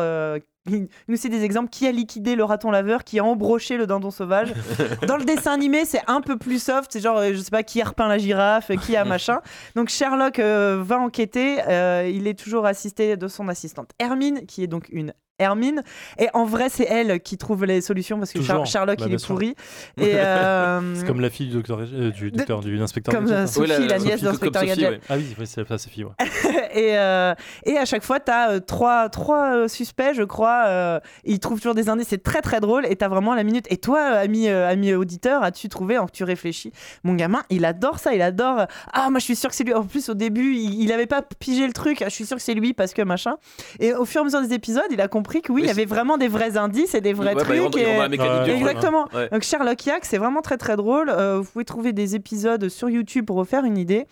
Il 0.70 0.88
nous 1.08 1.16
c'est 1.16 1.30
des 1.30 1.44
exemples 1.44 1.70
qui 1.70 1.88
a 1.88 1.92
liquidé 1.92 2.36
le 2.36 2.44
raton 2.44 2.72
laveur, 2.72 3.04
qui 3.04 3.20
a 3.20 3.24
embroché 3.24 3.78
le 3.78 3.88
dindon 3.88 4.12
sauvage. 4.12 4.54
Dans 5.08 5.18
le 5.18 5.26
dessin 5.26 5.54
animé, 5.54 5.86
c'est 5.86 6.02
un 6.08 6.22
peu 6.22 6.38
plus 6.38 6.62
soft. 6.62 6.92
C'est 6.92 7.00
genre, 7.00 7.22
je 7.24 7.38
sais 7.38 7.52
pas, 7.52 7.64
qui 7.64 7.82
a 7.82 7.86
repeint 7.86 8.08
la 8.08 8.18
girafe, 8.18 8.72
qui 8.78 8.96
a 8.96 9.06
machin. 9.06 9.40
Donc 9.76 9.90
Sherlock 9.90 10.40
euh, 10.40 10.82
va 10.84 11.00
enquêter. 11.00 11.62
euh, 11.68 12.10
il 12.12 12.28
est 12.28 12.38
toujours 12.38 12.66
assisté 12.66 13.18
de 13.18 13.28
son 13.28 13.48
assistante 13.48 13.92
Hermine, 14.00 14.46
qui 14.46 14.64
est 14.64 14.68
donc 14.68 14.88
une 14.90 15.14
Hermine. 15.42 15.84
Et 16.20 16.28
en 16.34 16.46
vrai, 16.46 16.70
c'est 16.70 16.86
elle 16.86 17.20
qui 17.22 17.38
trouve 17.38 17.66
les 17.66 17.82
solutions 17.82 18.18
parce 18.20 18.32
que 18.32 18.42
Char-. 18.42 18.66
Sherlock, 18.66 19.00
Bah, 19.00 19.06
il 19.08 19.14
est 19.16 19.26
pourri. 19.26 19.56
Et 20.00 20.16
euh, 20.16 20.96
C'est 20.96 21.06
comme 21.06 21.22
la 21.22 21.30
fille 21.30 21.48
du 21.48 21.54
docteur, 21.56 21.80
euh, 21.82 22.12
du, 22.12 22.32
docteur, 22.32 22.62
du 22.62 22.80
inspecteur. 22.82 23.14
comme, 23.14 23.26
Gadget, 23.26 23.40
euh. 23.40 23.48
Sophie, 23.48 23.72
Oui, 23.82 23.88
la, 23.88 24.00
nièce 24.00 24.12
Sophie, 24.14 24.24
d'inspecteur 24.24 24.66
Gadget. 24.66 24.90
ouais. 24.92 25.00
Ah 25.10 25.16
oui, 25.18 25.26
c'est 25.46 25.64
pas 25.66 25.78
Sophie, 25.78 26.04
ouais. 26.04 26.12
et, 26.74 26.98
euh, 26.98 27.34
et 27.66 27.78
à 27.78 27.86
chaque 27.86 28.04
fois, 28.04 28.20
tu 28.20 28.32
as 28.32 28.60
trois, 28.62 29.10
trois 29.10 29.56
euh, 29.56 29.68
suspects, 29.68 30.14
je 30.14 30.24
crois. 30.24 30.64
euh, 30.68 31.00
ils 31.24 31.40
trouvent 31.40 31.60
toujours 31.60 31.76
des 31.76 31.90
indices. 31.90 32.08
C'est 32.10 32.24
très, 32.24 32.42
très 32.42 32.60
drôle. 32.60 32.86
Et 32.86 32.96
tu 32.96 33.04
as 33.06 33.08
vraiment 33.10 33.34
la 33.36 33.44
minute. 33.44 33.66
Et 33.70 33.78
toi, 33.78 34.00
euh, 34.00 34.24
ami, 34.24 34.48
euh, 34.48 34.70
ami 34.70 34.94
auditeur, 34.94 35.44
as-tu 35.44 35.70
trouvé, 35.70 35.98
en 35.98 36.06
que 36.06 36.12
tu 36.12 36.24
réfléchis 36.24 36.72
Mon 37.04 37.14
gamin, 37.16 37.42
il 37.50 37.66
adore 37.66 38.00
ça. 38.00 38.14
Il 38.14 38.22
adore. 38.22 38.66
Ah, 38.94 39.10
moi, 39.10 39.20
je 39.20 39.26
suis 39.26 39.36
sûr 39.36 39.50
que 39.50 39.56
c'est 39.56 39.64
lui. 39.64 39.74
En 39.74 39.84
plus, 39.86 40.10
au 40.10 40.14
début, 40.14 40.56
il, 40.56 40.82
il 40.84 40.92
avait 40.92 41.06
pas 41.06 41.22
pigé 41.22 41.66
le 41.66 41.74
truc. 41.74 42.02
Ah, 42.02 42.10
Je 42.10 42.14
suis 42.16 42.26
sûr 42.26 42.38
que 42.38 42.44
c'est 42.44 42.54
lui 42.54 42.74
parce 42.74 42.94
que 42.94 43.02
machin. 43.02 43.36
Et 43.80 43.94
au 43.94 44.06
fur 44.06 44.20
et 44.20 44.22
à 44.22 44.26
mesure 44.26 44.42
des 44.42 44.54
épisodes, 44.54 44.84
il 44.92 45.00
a 45.02 45.08
compris 45.08 45.31
que 45.40 45.54
oui, 45.54 45.62
Oui, 45.62 45.62
il 45.64 45.68
y 45.68 45.72
avait 45.72 45.86
vraiment 45.86 46.18
des 46.18 46.28
vrais 46.28 46.58
indices 46.58 46.94
et 46.96 47.00
des 47.00 47.14
vrais 47.14 47.30
Ouais, 47.30 47.36
bah, 47.36 47.44
trucs. 47.44 47.78
et- 47.78 47.98
Ouais, 47.98 48.50
Exactement. 48.50 49.08
ouais. 49.14 49.30
Donc 49.30 49.44
Sherlock 49.44 49.86
Yak, 49.86 50.04
c'est 50.04 50.18
vraiment 50.18 50.42
très 50.42 50.58
très 50.58 50.76
drôle. 50.76 51.10
Euh, 51.10 51.40
vous 51.40 51.50
pouvez 51.50 51.64
trouver 51.64 51.94
des 51.94 52.16
épisodes 52.16 52.68
sur 52.68 52.90
YouTube 52.90 53.26
pour 53.26 53.38
vous 53.38 53.46
faire 53.46 53.64
une 53.64 53.78
idée. 53.78 54.06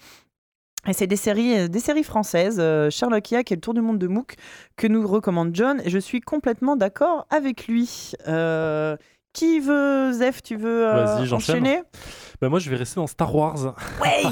Et 0.87 0.93
c'est 0.93 1.07
des 1.07 1.17
séries, 1.17 1.59
euh, 1.59 1.67
des 1.67 1.79
séries 1.81 2.05
françaises, 2.05 2.55
euh, 2.61 2.89
Sherlock 2.89 3.29
Yak 3.31 3.51
et 3.51 3.55
le 3.55 3.59
Tour 3.61 3.73
du 3.73 3.81
monde 3.81 3.97
de 3.99 4.07
Mook, 4.07 4.35
que 4.77 4.87
nous 4.87 5.05
recommande 5.05 5.49
John. 5.53 5.81
Et 5.83 5.89
je 5.89 5.99
suis 5.99 6.21
complètement 6.21 6.77
d'accord 6.77 7.27
avec 7.29 7.67
lui. 7.67 8.13
Euh, 8.29 8.95
qui 9.33 9.59
veut, 9.59 10.11
Zef, 10.11 10.41
tu 10.41 10.55
veux 10.55 10.87
euh, 10.87 11.29
enchaîner? 11.31 11.81
Bah, 12.41 12.47
moi, 12.47 12.59
je 12.59 12.69
vais 12.69 12.77
rester 12.77 12.95
dans 12.95 13.07
Star 13.07 13.35
Wars. 13.35 13.75
Ouais, 14.01 14.23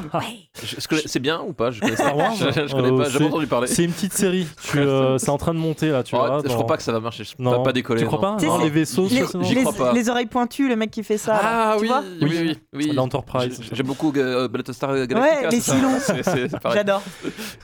que 0.90 0.96
C'est 1.08 1.20
bien 1.20 1.42
ou 1.42 1.52
pas? 1.52 1.72
Je 1.72 1.82
connais 1.82 1.96
Star 1.96 2.16
Wars 2.16 2.34
Je, 2.40 2.46
je 2.68 2.74
connais 2.74 2.90
Euh, 2.92 2.98
pas, 2.98 3.04
j'ai 3.04 3.10
c'est- 3.12 3.18
jamais 3.20 3.26
entendu 3.28 3.48
parler. 3.48 3.68
C'est 3.68 3.84
une 3.84 3.92
petite 3.92 4.14
série. 4.14 4.48
Tu, 4.64 4.80
euh, 4.80 5.18
c'est 5.18 5.30
en 5.30 5.38
train 5.38 5.54
de 5.54 5.60
monter 5.60 5.90
là, 5.90 6.04
tu 6.04 6.16
Oh, 6.16 6.20
vois. 6.20 6.40
je 6.42 6.48
dans- 6.48 6.54
crois 6.54 6.68
pas 6.68 6.78
que 6.78 6.84
ça 6.84 6.94
va 6.94 7.00
marcher. 7.02 7.26
Je 7.26 7.34
Non, 7.40 7.52
pas, 7.58 7.64
pas 7.64 7.74
décoller. 7.74 8.00
Tu 8.02 8.08
crois 8.08 8.22
pas? 8.22 8.38
Non, 8.42 8.60
Les 8.60 8.70
vaisseaux, 8.70 9.08
les, 9.10 9.26
ça, 9.26 9.38
les- 9.40 9.62
crois 9.64 9.74
pas. 9.74 9.94
les 9.94 10.10
oreilles 10.10 10.26
pointues, 10.28 10.70
le 10.70 10.76
mec 10.78 10.90
qui 10.92 11.04
fait 11.04 11.18
ça. 11.18 11.34
là, 11.34 11.40
Ah 11.44 11.74
tu 11.76 11.82
oui, 11.82 11.88
vois? 11.90 12.04
oui, 12.22 12.30
oui, 12.42 12.58
oui. 12.74 12.92
L'Enterprise. 12.94 13.60
J'ai- 13.62 13.76
J'aime 13.76 13.88
beaucoup 13.88 14.14
euh, 14.16 14.48
Battlestar 14.48 14.94
Galactica. 15.06 15.20
Ouais, 15.20 15.50
les 15.52 15.60
ça 15.60 16.60
pareil. 16.60 16.78
J'adore. 16.78 17.02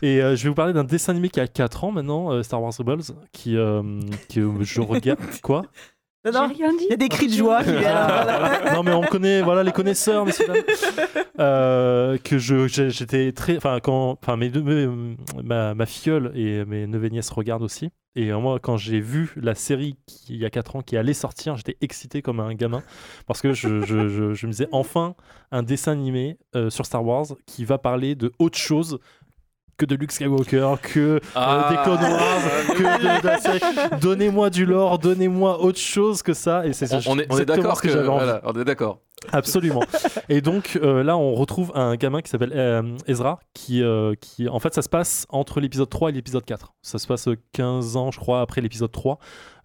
Et 0.02 0.22
euh, 0.22 0.36
je 0.36 0.44
vais 0.44 0.50
vous 0.50 0.56
parler 0.56 0.74
d'un 0.74 0.84
dessin 0.84 1.14
animé 1.14 1.30
qui 1.30 1.40
a 1.40 1.48
4 1.48 1.86
ans 1.86 1.92
maintenant, 1.92 2.32
euh, 2.32 2.44
Star 2.44 2.62
Wars 2.62 2.74
Rebels, 2.78 3.00
qui, 3.32 3.56
euh, 3.56 3.82
que 4.34 4.52
je 4.62 4.82
regarde. 4.82 5.20
Quoi? 5.42 5.64
Rien 6.26 6.48
dit. 6.74 6.86
Il 6.86 6.90
y 6.90 6.94
a 6.94 6.98
des 6.98 7.10
cris 7.10 7.28
de 7.28 7.34
joie. 7.34 7.64
qui. 7.64 7.72
Voilà. 7.72 8.62
non 8.74 8.84
mais 8.84 8.94
on 8.94 9.02
connaît 9.02 9.42
voilà 9.42 9.64
les 9.64 9.72
connaisseurs 9.72 10.26
messieurs. 10.26 10.48
Euh, 11.40 12.20
que 12.24 12.38
je 12.38 12.68
j'étais 12.68 13.32
très 13.32 13.58
enfin 13.58 13.80
quand 13.82 14.20
enfin 14.22 14.38
mes 14.38 14.50
deux 14.50 14.62
mes- 14.62 15.16
ma, 15.44 15.74
ma 15.74 15.86
filleule 15.88 16.32
et 16.36 16.64
mes 16.66 16.86
neveux 16.86 17.08
et 17.08 17.10
nièces 17.10 17.32
regardent 17.32 17.64
aussi 17.64 17.90
et 18.16 18.32
euh, 18.32 18.40
moi 18.40 18.60
quand 18.60 18.78
j'ai 18.78 19.00
vu 19.00 19.32
la 19.36 19.56
série 19.56 19.96
qui, 20.06 20.36
il 20.36 20.38
y 20.40 20.46
a 20.46 20.52
4 20.52 20.76
ans 20.76 20.82
qui 20.84 20.96
allait 20.96 21.14
sortir 21.16 21.58
j'étais 21.58 21.76
excité 21.82 22.22
comme 22.22 22.40
un 22.40 22.54
gamin 22.54 22.84
parce 23.26 23.42
que 23.42 23.52
je, 23.52 23.82
je, 23.82 24.08
je, 24.10 24.34
je 24.36 24.46
me 24.46 24.52
disais 24.52 24.68
enfin 24.72 25.16
un 25.52 25.64
dessin 25.64 25.94
animé 25.94 26.38
euh, 26.56 26.70
sur 26.70 26.86
Star 26.86 27.04
Wars 27.04 27.26
qui 27.48 27.66
va 27.66 27.80
parler 27.80 28.14
de 28.14 28.32
autre 28.38 28.60
chose 28.60 29.00
que 29.78 29.86
de 29.86 29.96
Luke 29.96 30.12
Skywalker, 30.12 30.76
que 30.82 31.00
euh, 31.00 31.20
Ah. 31.36 31.68
des 31.72 31.78
Clone 31.78 32.02
Wars, 32.02 32.42
que 32.76 32.84
de, 33.02 33.96
de. 33.96 34.00
Donnez-moi 34.00 34.50
du 34.50 34.66
lore, 34.66 35.00
donnez-moi 35.00 35.60
autre 35.62 35.80
chose 35.80 36.22
que 36.22 36.34
ça. 36.34 36.66
Et 36.66 36.74
c'est 36.74 36.94
On, 37.08 37.18
on 37.30 37.38
est 37.40 37.46
d'accord 37.46 37.82
que, 37.82 37.88
que 37.88 37.94
j'avais 37.94 38.08
envie. 38.08 38.24
voilà, 38.24 38.42
on 38.46 38.54
est 38.60 38.66
d'accord. 38.66 39.00
Absolument. 39.32 39.82
Et 40.30 40.42
donc 40.42 40.78
euh, 40.82 41.04
là, 41.04 41.18
on 41.18 41.34
retrouve 41.34 41.72
un 41.76 41.96
gamin 41.96 42.22
qui 42.22 42.30
s'appelle 42.30 42.52
euh, 42.56 42.98
Ezra, 43.08 43.40
qui, 43.54 43.82
euh, 43.82 44.14
qui, 44.20 44.48
en 44.50 44.60
fait, 44.60 44.74
ça 44.74 44.82
se 44.82 44.90
passe 44.90 45.26
entre 45.30 45.60
l'épisode 45.60 45.90
3 45.90 46.10
et 46.10 46.12
l'épisode 46.14 46.46
4. 46.46 46.74
Ça 46.82 47.00
se 47.00 47.08
passe 47.08 47.30
15 47.54 47.96
ans, 47.96 48.12
je 48.12 48.20
crois, 48.20 48.42
après 48.42 48.62
l'épisode 48.62 48.92
3. 48.92 49.18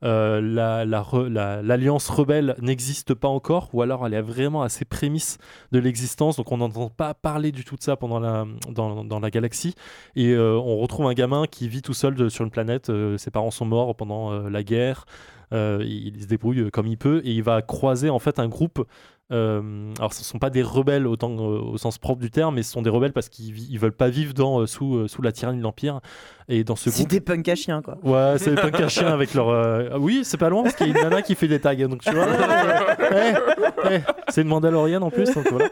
Euh, 0.04 0.40
la- 0.40 0.84
la 0.84 1.02
re- 1.02 1.26
la- 1.26 1.60
L'alliance 1.60 2.08
rebelle 2.08 2.54
n'existe 2.60 3.14
pas 3.14 3.26
encore, 3.28 3.68
ou 3.72 3.82
alors 3.82 4.06
elle 4.06 4.14
est 4.14 4.22
vraiment 4.22 4.62
à 4.62 4.68
ses 4.68 4.84
prémices 4.84 5.38
de 5.72 5.80
l'existence, 5.80 6.36
donc 6.36 6.52
on 6.52 6.58
n'entend 6.58 6.88
pas 6.88 7.14
parler 7.14 7.50
du 7.50 7.64
tout 7.64 7.74
de 7.74 7.82
ça 7.82 7.96
pendant 7.96 8.20
la, 8.20 8.46
dans, 8.70 9.04
dans 9.04 9.18
la 9.18 9.30
galaxie. 9.30 9.74
Et 10.14 10.36
on 10.38 10.76
retrouve 10.78 11.06
un 11.06 11.14
gamin 11.14 11.46
qui 11.50 11.68
vit 11.68 11.82
tout 11.82 11.94
seul 11.94 12.30
sur 12.30 12.44
une 12.44 12.50
planète, 12.52 12.92
ses 13.16 13.30
parents 13.32 13.50
sont 13.50 13.64
morts 13.64 13.96
pendant 13.96 14.30
la 14.48 14.62
guerre. 14.62 15.04
Il 15.52 16.14
se 16.22 16.26
débrouille 16.26 16.70
comme 16.70 16.86
il 16.86 16.98
peut 16.98 17.20
et 17.24 17.32
il 17.32 17.42
va 17.42 17.60
croiser 17.62 18.08
en 18.10 18.18
fait 18.20 18.38
un 18.38 18.48
groupe. 18.48 18.86
Euh, 19.31 19.92
alors, 19.98 20.12
ce 20.15 20.20
ne 20.20 20.24
sont 20.24 20.39
pas 20.39 20.50
des 20.50 20.62
rebelles 20.62 21.07
autant, 21.07 21.31
euh, 21.32 21.58
au 21.60 21.76
sens 21.78 21.98
propre 21.98 22.20
du 22.20 22.31
terme, 22.31 22.55
mais 22.55 22.62
ce 22.62 22.73
sont 22.73 22.82
des 22.82 22.90
rebelles 22.90 23.12
parce 23.12 23.28
qu'ils 23.28 23.70
ils 23.70 23.78
veulent 23.78 23.92
pas 23.92 24.08
vivre 24.08 24.32
dans, 24.34 24.60
euh, 24.60 24.66
sous, 24.66 24.97
euh, 24.97 25.08
sous 25.08 25.20
la 25.23 25.32
tyrannie 25.32 25.58
de 25.58 25.62
l'Empire. 25.62 26.00
Et 26.48 26.65
dans 26.65 26.76
ce 26.76 26.89
C'est 26.90 27.00
groupe. 27.00 27.10
des 27.10 27.20
punks 27.20 27.48
à 27.48 27.55
chiens, 27.55 27.82
quoi. 27.82 27.98
Ouais, 28.02 28.39
c'est 28.39 28.50
des 28.55 28.57
punks 28.60 28.81
à 28.81 28.89
chiens 28.89 29.08
avec 29.08 29.34
leur. 29.34 29.50
euh, 29.50 29.90
ah 29.92 29.98
Oui, 29.98 30.20
c'est 30.24 30.39
pas 30.39 30.48
loin 30.48 30.62
parce 30.62 30.76
qu'il 30.76 30.86
y 30.89 30.90
a 30.90 30.97
une 30.97 31.02
nana 31.02 31.20
qui 31.23 31.34
fait 31.34 31.48
des 31.48 31.60
tags. 31.60 31.74
Donc 31.74 32.00
tu 32.02 32.10
vois, 32.10 32.26
Eh, 33.12 33.94
eh, 33.94 33.98
c'est 34.28 34.42
une 34.42 34.48
Mandalorienne 34.48 35.02
en 35.02 35.10
plus. 35.10 35.32
donc 35.34 35.47
voilà. 35.50 35.68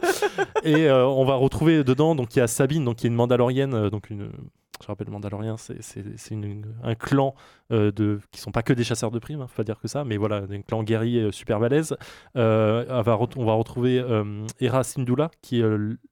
Et 0.63 0.87
euh, 0.89 1.07
on 1.07 1.25
va 1.25 1.35
retrouver 1.37 1.83
dedans, 1.85 2.15
donc 2.15 2.35
il 2.37 2.41
y 2.41 2.43
a 2.43 2.47
Sabine, 2.47 2.85
donc 2.85 2.97
qui 2.97 3.07
est 3.07 3.09
une 3.09 3.15
Mandalorienne, 3.17 3.73
euh, 3.75 3.91
donc 3.91 4.11
une. 4.11 4.29
Je 4.83 4.87
rappelle, 4.89 5.11
Mandalorien, 5.11 5.57
c'est 5.57 5.79
un 6.83 6.95
clan 6.95 7.35
euh, 7.73 7.91
de, 7.91 8.21
qui 8.31 8.41
sont 8.41 8.53
pas 8.53 8.63
que 8.63 8.73
des 8.73 8.85
chasseurs 8.85 9.11
de 9.11 9.19
primes, 9.19 9.41
hein, 9.41 9.47
faut 9.49 9.57
pas 9.57 9.65
dire 9.65 9.81
que 9.81 9.89
ça, 9.89 10.05
mais 10.05 10.17
voilà, 10.17 10.43
un 10.51 10.63
clan 10.63 10.83
guerrier 10.83 11.23
euh, 11.23 11.33
super 11.33 11.59
balèze. 11.59 11.97
Euh, 12.37 12.85
on, 12.89 13.03
va 13.03 13.53
retrouver 13.55 13.99
euh, 13.99 14.47
Hera 14.61 14.85
Syndulla, 14.85 15.31
qui 15.43 15.61
est 15.61 15.65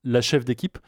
la 0.05 0.21
chef 0.21 0.45
d'équipe, 0.45 0.79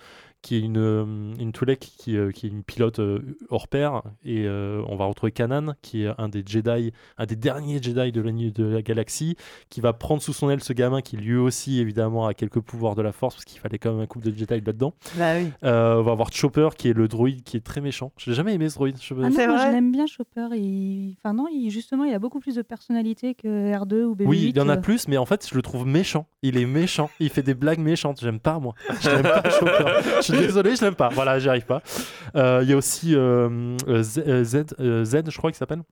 qui 0.46 0.54
est 0.54 0.60
une, 0.60 0.78
euh, 0.78 1.04
une 1.40 1.50
Twi'lek 1.50 1.80
qui, 1.80 2.16
euh, 2.16 2.30
qui 2.30 2.46
est 2.46 2.50
une 2.50 2.62
pilote 2.62 3.00
euh, 3.00 3.36
hors 3.48 3.66
pair. 3.66 4.02
Et 4.24 4.44
euh, 4.46 4.80
on 4.86 4.94
va 4.94 5.04
retrouver 5.06 5.32
Kanan, 5.32 5.74
qui 5.82 6.04
est 6.04 6.10
un 6.18 6.28
des 6.28 6.44
Jedi, 6.46 6.92
un 7.18 7.26
des 7.26 7.34
derniers 7.34 7.82
Jedi 7.82 8.12
de 8.12 8.20
la, 8.20 8.30
de 8.30 8.64
la 8.64 8.80
galaxie, 8.80 9.34
qui 9.70 9.80
va 9.80 9.92
prendre 9.92 10.22
sous 10.22 10.32
son 10.32 10.48
aile 10.48 10.62
ce 10.62 10.72
gamin 10.72 11.00
qui 11.00 11.16
lui 11.16 11.34
aussi, 11.34 11.80
évidemment, 11.80 12.28
a 12.28 12.34
quelques 12.34 12.60
pouvoirs 12.60 12.94
de 12.94 13.02
la 13.02 13.10
force, 13.10 13.34
parce 13.34 13.44
qu'il 13.44 13.58
fallait 13.58 13.78
quand 13.80 13.90
même 13.90 14.00
un 14.02 14.06
couple 14.06 14.30
de 14.30 14.36
Jedi 14.38 14.60
là-dedans. 14.64 14.94
Bah 15.16 15.34
oui. 15.36 15.50
Euh, 15.64 15.96
on 15.96 16.02
va 16.02 16.12
avoir 16.12 16.32
Chopper, 16.32 16.68
qui 16.78 16.90
est 16.90 16.92
le 16.92 17.08
droïde 17.08 17.42
qui 17.42 17.56
est 17.56 17.64
très 17.64 17.80
méchant. 17.80 18.12
Je 18.16 18.30
l'ai 18.30 18.36
jamais 18.36 18.54
aimé 18.54 18.68
ce 18.68 18.76
droïde. 18.76 18.98
Je- 19.02 19.14
Ah 19.14 19.28
non, 19.28 19.30
moi, 19.30 19.66
je 19.66 19.72
l'aime 19.72 19.90
bien 19.90 20.06
Chopper. 20.06 20.46
Il... 20.54 21.16
Enfin 21.18 21.34
non, 21.34 21.48
il... 21.52 21.70
justement, 21.70 22.04
il 22.04 22.14
a 22.14 22.20
beaucoup 22.20 22.38
plus 22.38 22.54
de 22.54 22.62
personnalité 22.62 23.34
que 23.34 23.72
R2 23.74 24.04
ou 24.04 24.14
BB-8. 24.14 24.26
Oui, 24.26 24.46
il 24.50 24.56
y 24.56 24.60
en 24.60 24.68
a 24.68 24.76
euh. 24.76 24.80
plus, 24.80 25.08
mais 25.08 25.16
en 25.16 25.26
fait, 25.26 25.44
je 25.50 25.56
le 25.56 25.62
trouve 25.62 25.88
méchant. 25.88 26.28
Il 26.42 26.56
est 26.56 26.66
méchant. 26.66 27.10
Il 27.18 27.30
fait 27.30 27.42
des 27.42 27.54
blagues 27.54 27.80
méchantes. 27.80 28.20
J'aime 28.20 28.38
pas, 28.38 28.60
moi. 28.60 28.74
Je 29.00 29.10
l'aime 29.10 29.22
pas, 29.22 29.42
Chopper. 29.50 29.84
Je 30.18 30.22
suis 30.22 30.35
désolé, 30.46 30.76
je 30.76 30.84
l'aime 30.84 30.94
pas. 30.94 31.08
Voilà, 31.10 31.38
j'y 31.38 31.48
arrive 31.48 31.66
pas. 31.66 31.82
Euh, 32.36 32.60
Il 32.62 32.68
y 32.70 32.72
a 32.72 32.76
aussi 32.76 33.14
euh, 33.14 33.76
euh, 33.88 34.02
Z, 34.02 34.44
Z, 34.44 34.64
Z, 35.04 35.30
je 35.30 35.36
crois 35.38 35.50
qu'il 35.50 35.58
s'appelle. 35.58 35.82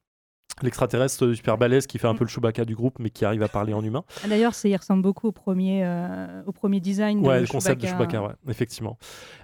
L'extraterrestre 0.62 1.32
super 1.32 1.58
balèze 1.58 1.88
qui 1.88 1.98
fait 1.98 2.06
un 2.06 2.14
peu 2.14 2.22
le 2.22 2.28
Chewbacca 2.28 2.64
du 2.64 2.76
groupe, 2.76 2.98
mais 3.00 3.10
qui 3.10 3.24
arrive 3.24 3.42
à 3.42 3.48
parler 3.48 3.72
en 3.74 3.82
humain. 3.82 4.04
Ah, 4.24 4.28
D'ailleurs, 4.28 4.52
il 4.62 4.76
ressemble 4.76 5.02
beaucoup 5.02 5.26
au 5.26 5.32
premier, 5.32 5.82
euh, 5.84 6.42
au 6.46 6.52
premier 6.52 6.78
design 6.78 7.26
Ouais, 7.26 7.36
de 7.38 7.40
le 7.42 7.46
concept 7.48 7.80
de 7.82 7.86
Chewbacca. 7.88 8.18
Chewbacca, 8.18 8.28
ouais, 8.28 8.50
effectivement. 8.52 8.96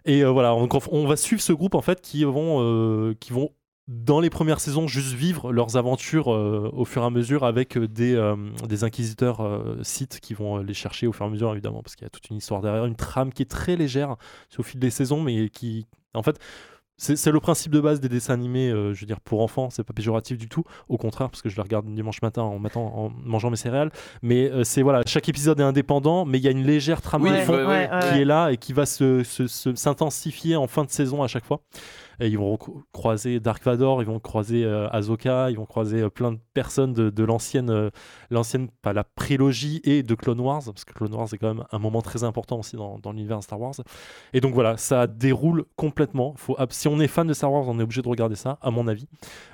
Et 0.04 0.22
euh, 0.22 0.30
voilà, 0.30 0.54
on, 0.54 0.68
on 0.92 1.06
va 1.08 1.16
suivre 1.16 1.42
ce 1.42 1.52
groupe 1.52 1.74
en 1.74 1.80
fait 1.80 2.00
qui 2.00 2.22
vont, 2.22 2.58
euh, 2.62 3.14
qui 3.18 3.32
vont 3.32 3.50
dans 3.92 4.20
les 4.20 4.30
premières 4.30 4.60
saisons 4.60 4.86
juste 4.86 5.14
vivre 5.14 5.52
leurs 5.52 5.76
aventures 5.76 6.32
euh, 6.32 6.70
au 6.72 6.84
fur 6.84 7.02
et 7.02 7.06
à 7.06 7.10
mesure 7.10 7.44
avec 7.44 7.76
euh, 7.76 7.88
des, 7.88 8.14
euh, 8.14 8.36
des 8.68 8.84
inquisiteurs 8.84 9.40
euh, 9.40 9.78
Sith 9.82 10.20
qui 10.20 10.32
vont 10.32 10.58
les 10.58 10.74
chercher 10.74 11.08
au 11.08 11.12
fur 11.12 11.24
et 11.24 11.28
à 11.28 11.30
mesure 11.32 11.50
évidemment 11.50 11.82
parce 11.82 11.96
qu'il 11.96 12.04
y 12.04 12.06
a 12.06 12.10
toute 12.10 12.30
une 12.30 12.36
histoire 12.36 12.60
derrière, 12.60 12.84
une 12.86 12.94
trame 12.94 13.32
qui 13.32 13.42
est 13.42 13.50
très 13.50 13.74
légère 13.74 14.14
au 14.58 14.62
fil 14.62 14.78
des 14.78 14.90
saisons 14.90 15.20
mais 15.20 15.48
qui 15.48 15.88
en 16.14 16.22
fait 16.22 16.38
c'est 17.02 17.30
le 17.32 17.40
principe 17.40 17.72
de 17.72 17.80
base 17.80 17.98
des 17.98 18.10
dessins 18.10 18.34
animés, 18.34 18.68
euh, 18.68 18.92
je 18.92 19.00
veux 19.00 19.06
dire, 19.06 19.20
pour 19.22 19.40
enfants, 19.40 19.70
c'est 19.70 19.82
pas 19.82 19.94
péjoratif 19.94 20.36
du 20.36 20.50
tout, 20.50 20.64
au 20.90 20.98
contraire, 20.98 21.30
parce 21.30 21.40
que 21.40 21.48
je 21.48 21.56
le 21.56 21.62
regarde 21.62 21.86
dimanche 21.86 22.20
matin 22.20 22.42
en, 22.42 22.58
matin, 22.58 22.80
en 22.80 23.10
mangeant 23.24 23.48
mes 23.48 23.56
céréales, 23.56 23.90
mais 24.20 24.50
euh, 24.50 24.64
c'est 24.64 24.82
voilà, 24.82 25.00
chaque 25.06 25.26
épisode 25.30 25.58
est 25.60 25.62
indépendant, 25.62 26.26
mais 26.26 26.36
il 26.36 26.44
y 26.44 26.48
a 26.48 26.50
une 26.50 26.62
légère 26.62 27.00
trame 27.00 27.22
Oui, 27.22 27.30
de 27.30 27.36
fond 27.36 27.54
ouais, 27.54 27.64
ouais. 27.64 27.88
ouais, 27.90 28.00
qui 28.12 28.18
est 28.20 28.24
là 28.26 28.50
et 28.52 28.58
qui 28.58 28.74
va 28.74 28.84
se- 28.84 29.22
se- 29.24 29.46
se- 29.46 29.74
s'intensifier 29.74 30.56
en 30.56 30.66
fin 30.66 30.84
de 30.84 30.90
saison 30.90 31.22
à 31.22 31.26
chaque 31.26 31.46
fois. 31.46 31.62
Et 32.20 32.28
ils 32.28 32.38
vont 32.38 32.58
croiser 32.92 33.40
Dark 33.40 33.64
Vador, 33.64 34.02
ils 34.02 34.06
vont 34.06 34.20
croiser 34.20 34.62
euh, 34.64 34.88
Ahsoka, 34.90 35.50
ils 35.50 35.56
vont 35.56 35.64
croiser 35.64 36.02
euh, 36.02 36.10
plein 36.10 36.32
de 36.32 36.38
personnes 36.52 36.92
de, 36.92 37.08
de 37.08 37.24
l'ancienne, 37.24 37.70
euh, 37.70 37.90
l'ancienne, 38.30 38.68
pas 38.82 38.92
la 38.92 39.04
prélogie 39.04 39.80
et 39.84 40.02
de 40.02 40.14
Clone 40.14 40.40
Wars, 40.40 40.62
parce 40.64 40.84
que 40.84 40.92
Clone 40.92 41.14
Wars 41.14 41.28
est 41.32 41.38
quand 41.38 41.54
même 41.54 41.64
un 41.72 41.78
moment 41.78 42.02
très 42.02 42.22
important 42.22 42.58
aussi 42.58 42.76
dans, 42.76 42.98
dans 42.98 43.12
l'univers 43.12 43.42
Star 43.42 43.58
Wars. 43.58 43.74
Et 44.34 44.40
donc 44.40 44.52
voilà, 44.52 44.76
ça 44.76 45.06
déroule 45.06 45.64
complètement. 45.76 46.34
Faut, 46.36 46.56
si 46.68 46.88
on 46.88 47.00
est 47.00 47.08
fan 47.08 47.26
de 47.26 47.32
Star 47.32 47.50
Wars, 47.52 47.66
on 47.66 47.78
est 47.80 47.82
obligé 47.82 48.02
de 48.02 48.08
regarder 48.08 48.36
ça, 48.36 48.58
à 48.60 48.70
mon 48.70 48.86
avis. 48.86 49.08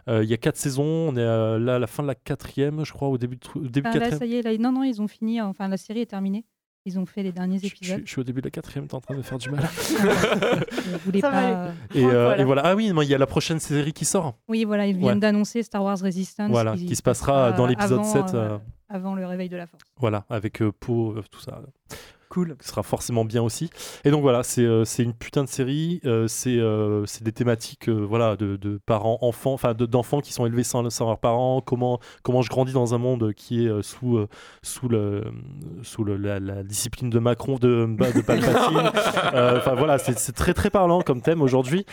Euh, 0.09 0.25
Il 0.25 0.29
y 0.29 0.35
a 0.35 0.37
quatre 0.37 0.57
saisons, 0.57 0.83
on 0.85 1.17
est 1.17 1.25
là 1.25 1.77
à 1.77 1.79
la 1.79 1.87
fin 1.87 2.03
de 2.03 2.09
la 2.09 2.15
quatrième, 2.17 2.85
je 2.85 2.93
crois, 2.93 3.09
au 3.09 3.17
début, 3.19 3.37
de, 3.37 3.43
au 3.55 3.61
début 3.69 3.89
Enfin, 3.89 3.99
là, 4.01 4.11
quatrième. 4.11 4.19
ça 4.19 4.27
y 4.27 4.35
est, 4.39 4.43
là, 4.43 4.57
non, 4.59 4.73
non, 4.73 4.83
ils 4.83 5.01
ont 5.01 5.09
fini. 5.09 5.41
Enfin, 5.41 5.69
la 5.69 5.77
série 5.77 6.01
est 6.01 6.07
terminée. 6.07 6.45
Ils 6.87 6.99
ont 7.01 7.05
fait 7.05 7.23
les 7.25 7.33
derniers 7.33 7.59
Je, 7.59 7.63
je- 7.63 7.75
épisodes. 7.75 8.03
je 8.05 8.11
suis 8.11 8.21
au 8.21 8.25
début 8.25 8.41
de 8.41 8.47
la 8.47 8.51
quatrième, 8.53 8.87
t'es 8.87 8.95
en 8.95 9.01
train 9.01 9.13
de 9.15 9.19
me 9.19 9.23
faire 9.25 9.39
du 9.39 9.51
mal. 9.51 9.61
Vous 9.69 10.99
voulez 11.05 11.21
Ça 11.21 11.31
va 11.31 11.37
pas... 11.43 11.47
aller. 11.65 11.71
Et, 11.95 12.05
euh, 12.07 12.11
voilà. 12.27 12.39
et 12.39 12.45
voilà. 12.45 12.63
Ah 12.65 12.75
oui, 12.77 12.93
il 13.03 13.09
y 13.09 13.15
a 13.15 13.19
la 13.19 13.27
prochaine 13.27 13.59
série 13.61 13.93
qui 13.93 14.05
sort. 14.05 14.39
Oui, 14.49 14.65
voilà, 14.65 14.87
ils 14.87 14.95
Ouais. 14.97 15.03
viennent 15.03 15.21
d'annoncer 15.21 15.63
Star 15.63 15.83
Wars 15.83 15.99
Resistance. 15.99 16.51
Voilà, 16.51 16.75
qui 16.77 16.95
se 16.97 17.03
passera 17.03 17.53
dans 17.53 17.67
l'épisode 17.67 18.01
avant, 18.01 18.27
7, 18.27 18.35
euh, 18.35 18.37
euh, 18.55 18.59
avant 18.89 19.15
le 19.15 19.27
réveil 19.27 19.49
de 19.49 19.57
la 19.57 19.67
force. 19.67 19.83
Voilà, 19.99 20.25
avec 20.31 20.63
euh, 20.63 20.71
Poe, 20.73 21.17
euh, 21.19 21.23
tout 21.31 21.41
ça. 21.41 21.61
Cool. 22.29 22.57
Qui 22.61 22.69
sera 22.69 22.83
forcément 22.83 23.25
bien 23.25 23.43
aussi. 23.43 23.71
Et 24.05 24.11
donc 24.11 24.23
voilà, 24.23 24.43
c'est 24.43 24.65
euh, 24.65 24.85
une 24.99 25.13
putain 25.15 25.45
de 25.45 25.49
série. 25.49 26.01
euh, 26.05 26.27
c'est 26.27 26.57
euh, 26.59 27.05
des 27.21 27.33
thématiques 27.33 27.89
euh, 27.89 28.05
voilà, 28.05 28.37
de, 28.37 28.57
de 28.57 28.79
parents, 28.85 29.19
enfants, 29.23 29.53
enfin 29.53 29.75
de- 29.75 29.87
d'enfants 29.87 30.21
qui 30.21 30.33
sont 30.33 30.45
élevés 30.47 30.65
sans, 30.65 30.89
sans 30.91 31.07
leurs 31.07 31.19
parents. 31.19 31.61
Comment, 31.61 32.01
comment 32.23 32.43
je 32.43 32.49
grandis 32.51 32.73
dans 32.73 32.95
un 32.95 32.99
monde 32.99 33.33
qui 33.35 33.65
est 33.65 33.69
euh, 33.69 33.81
sous, 33.83 34.19
sous, 34.63 34.89
le, 34.89 35.25
sous 35.83 36.03
le- 36.05 36.17
la, 36.17 36.41
la 36.41 36.63
discipline 36.63 37.11
de 37.11 37.19
Macron, 37.19 37.57
de, 37.59 37.87
bah, 37.89 38.11
de 38.13 38.21
Palpatine. 38.21 38.91
Enfin 39.57 39.75
voilà, 39.75 39.99
c'est 39.99 40.33
très 40.33 40.55
très 40.55 40.71
parlant 40.71 41.01
comme 41.03 41.21
thème 41.23 41.43
aujourd'hui. 41.43 41.85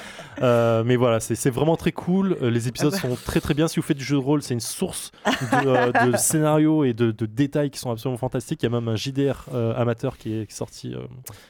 Mais 0.42 0.96
voilà, 0.96 1.20
c'est 1.20 1.50
vraiment 1.50 1.76
très 1.78 1.92
cool. 1.92 2.38
Les 2.42 2.68
épisodes 2.68 2.94
Ah 2.96 3.08
bah. 3.08 3.10
sont 3.10 3.16
très 3.24 3.40
très 3.40 3.54
bien. 3.54 3.68
Si 3.68 3.78
vous 3.80 3.86
faites 3.86 3.98
du 3.98 4.04
jeu 4.04 4.16
de 4.18 4.22
rôle, 4.22 4.42
c'est 4.42 4.54
une 4.54 4.60
source 4.60 5.12
de, 5.26 6.12
de 6.12 6.18
scénarios 6.18 6.84
et 6.84 6.94
de, 6.94 7.12
détails 7.26 7.70
qui 7.70 7.80
sont 7.80 7.92
absolument 7.92 8.18
fantastiques. 8.18 8.62
Il 8.64 8.66
y 8.66 8.68
a 8.68 8.80
même 8.80 8.88
un 8.88 8.96
JDR 8.96 9.46
amateur 9.78 10.18
qui 10.18 10.23
est 10.32 10.52
sorti, 10.52 10.94
euh, 10.94 11.06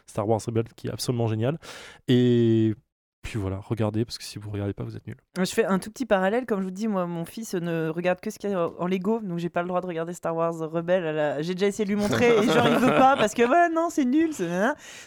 Star 0.08 0.28
Wars 0.28 0.42
Rebels, 0.46 0.74
qui 0.76 0.88
est 0.88 0.92
absolument 0.92 1.28
génial. 1.28 1.60
Et 2.08 2.74
puis 3.22 3.40
voilà, 3.40 3.60
regardez, 3.64 4.04
parce 4.04 4.18
que 4.18 4.24
si 4.24 4.40
vous 4.40 4.50
regardez 4.50 4.74
pas, 4.74 4.84
vous 4.84 4.98
êtes 4.98 5.08
nuls. 5.08 5.18
Je 5.38 5.46
fais 5.46 5.66
un 5.66 5.80
tout 5.80 5.90
petit 5.90 6.06
parallèle, 6.06 6.46
comme 6.46 6.60
je 6.60 6.66
vous 6.66 6.72
dis, 6.72 6.88
moi, 6.88 7.06
mon 7.06 7.24
fils 7.24 7.54
ne 7.54 7.88
regarde 7.88 8.20
que 8.20 8.30
ce 8.30 8.38
qu'il 8.38 8.50
y 8.50 8.54
a 8.54 8.70
en 8.78 8.88
Lego, 8.88 9.22
donc 9.22 9.40
j'ai 9.40 9.50
pas 9.50 9.62
le 9.62 9.70
droit 9.70 9.80
de 9.82 9.88
regarder 9.88 10.14
Star 10.14 10.36
Wars 10.36 10.56
Rebelle. 10.60 11.38
J'ai 11.42 11.54
déjà 11.54 11.68
essayé 11.68 11.86
de 11.86 11.90
lui 11.90 12.00
montrer 12.00 12.38
et 12.38 12.44
genre 12.44 12.68
il 12.68 12.78
veut 12.78 12.96
pas 12.96 13.16
parce 13.16 13.34
que 13.34 13.44
ouais, 13.44 13.70
non, 13.70 13.90
c'est 13.90 14.06
nul. 14.06 14.32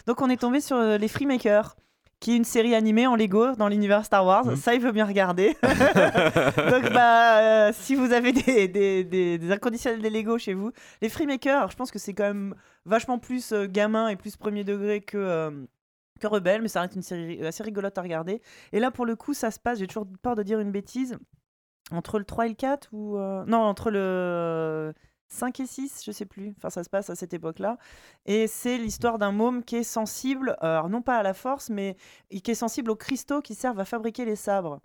Donc 0.07 0.21
on 0.21 0.29
est 0.29 0.37
tombé 0.37 0.61
sur 0.61 0.77
euh, 0.77 0.97
les 0.97 1.07
Freemakers, 1.07 1.75
qui 2.19 2.31
est 2.31 2.35
une 2.35 2.43
série 2.45 2.73
animée 2.73 3.05
en 3.05 3.15
Lego 3.15 3.55
dans 3.55 3.67
l'univers 3.67 4.03
Star 4.03 4.25
Wars. 4.25 4.45
Mhm. 4.45 4.55
Ça, 4.55 4.73
il 4.73 4.81
veut 4.81 4.91
bien 4.91 5.05
regarder. 5.05 5.55
donc 5.63 6.91
bah, 6.93 7.39
euh, 7.67 7.71
si 7.73 7.95
vous 7.95 8.11
avez 8.11 8.31
des, 8.31 8.67
des, 8.67 9.03
des, 9.03 9.37
des 9.37 9.51
inconditionnels 9.51 10.01
des 10.01 10.09
Lego 10.09 10.37
chez 10.37 10.53
vous, 10.53 10.71
les 11.01 11.09
Freemakers, 11.09 11.69
je 11.71 11.75
pense 11.75 11.91
que 11.91 11.99
c'est 11.99 12.13
quand 12.13 12.23
même 12.23 12.55
vachement 12.85 13.19
plus 13.19 13.51
euh, 13.51 13.67
gamin 13.67 14.07
et 14.09 14.15
plus 14.15 14.35
premier 14.35 14.63
degré 14.63 15.01
que. 15.01 15.17
euh, 15.17 15.51
que 16.19 16.25
Rebelle, 16.25 16.63
mais 16.63 16.67
ça 16.67 16.81
reste 16.81 16.95
une 16.95 17.03
série 17.03 17.45
assez 17.45 17.61
rigolote 17.61 17.95
à 17.95 18.01
regarder. 18.01 18.41
Et 18.73 18.79
là, 18.79 18.89
pour 18.89 19.05
le 19.05 19.15
coup, 19.15 19.35
ça 19.35 19.51
se 19.51 19.59
passe, 19.59 19.77
j'ai 19.77 19.85
toujours 19.85 20.07
peur 20.23 20.35
de 20.35 20.41
dire 20.41 20.59
une 20.59 20.71
bêtise, 20.71 21.15
entre 21.91 22.17
le 22.17 22.25
3 22.25 22.47
et 22.47 22.49
le 22.49 22.55
4 22.55 22.89
ou... 22.91 23.19
Non, 23.45 23.59
entre 23.59 23.91
le 23.91 24.95
5 25.29 25.59
et 25.59 25.65
6, 25.65 26.03
je 26.05 26.11
sais 26.11 26.25
plus. 26.25 26.53
Enfin, 26.57 26.69
ça 26.69 26.83
se 26.83 26.89
passe 26.89 27.09
à 27.09 27.15
cette 27.15 27.33
époque-là. 27.33 27.77
Et 28.25 28.47
c'est 28.47 28.77
l'histoire 28.77 29.17
d'un 29.17 29.31
môme 29.31 29.63
qui 29.63 29.77
est 29.77 29.83
sensible, 29.83 30.55
euh, 30.63 30.77
alors 30.77 30.89
non 30.89 31.01
pas 31.01 31.17
à 31.17 31.23
la 31.23 31.33
force, 31.33 31.69
mais 31.69 31.97
qui 32.29 32.51
est 32.51 32.55
sensible 32.55 32.91
aux 32.91 32.95
cristaux 32.95 33.41
qui 33.41 33.55
servent 33.55 33.79
à 33.79 33.85
fabriquer 33.85 34.25
les 34.25 34.35
sabres. 34.35 34.79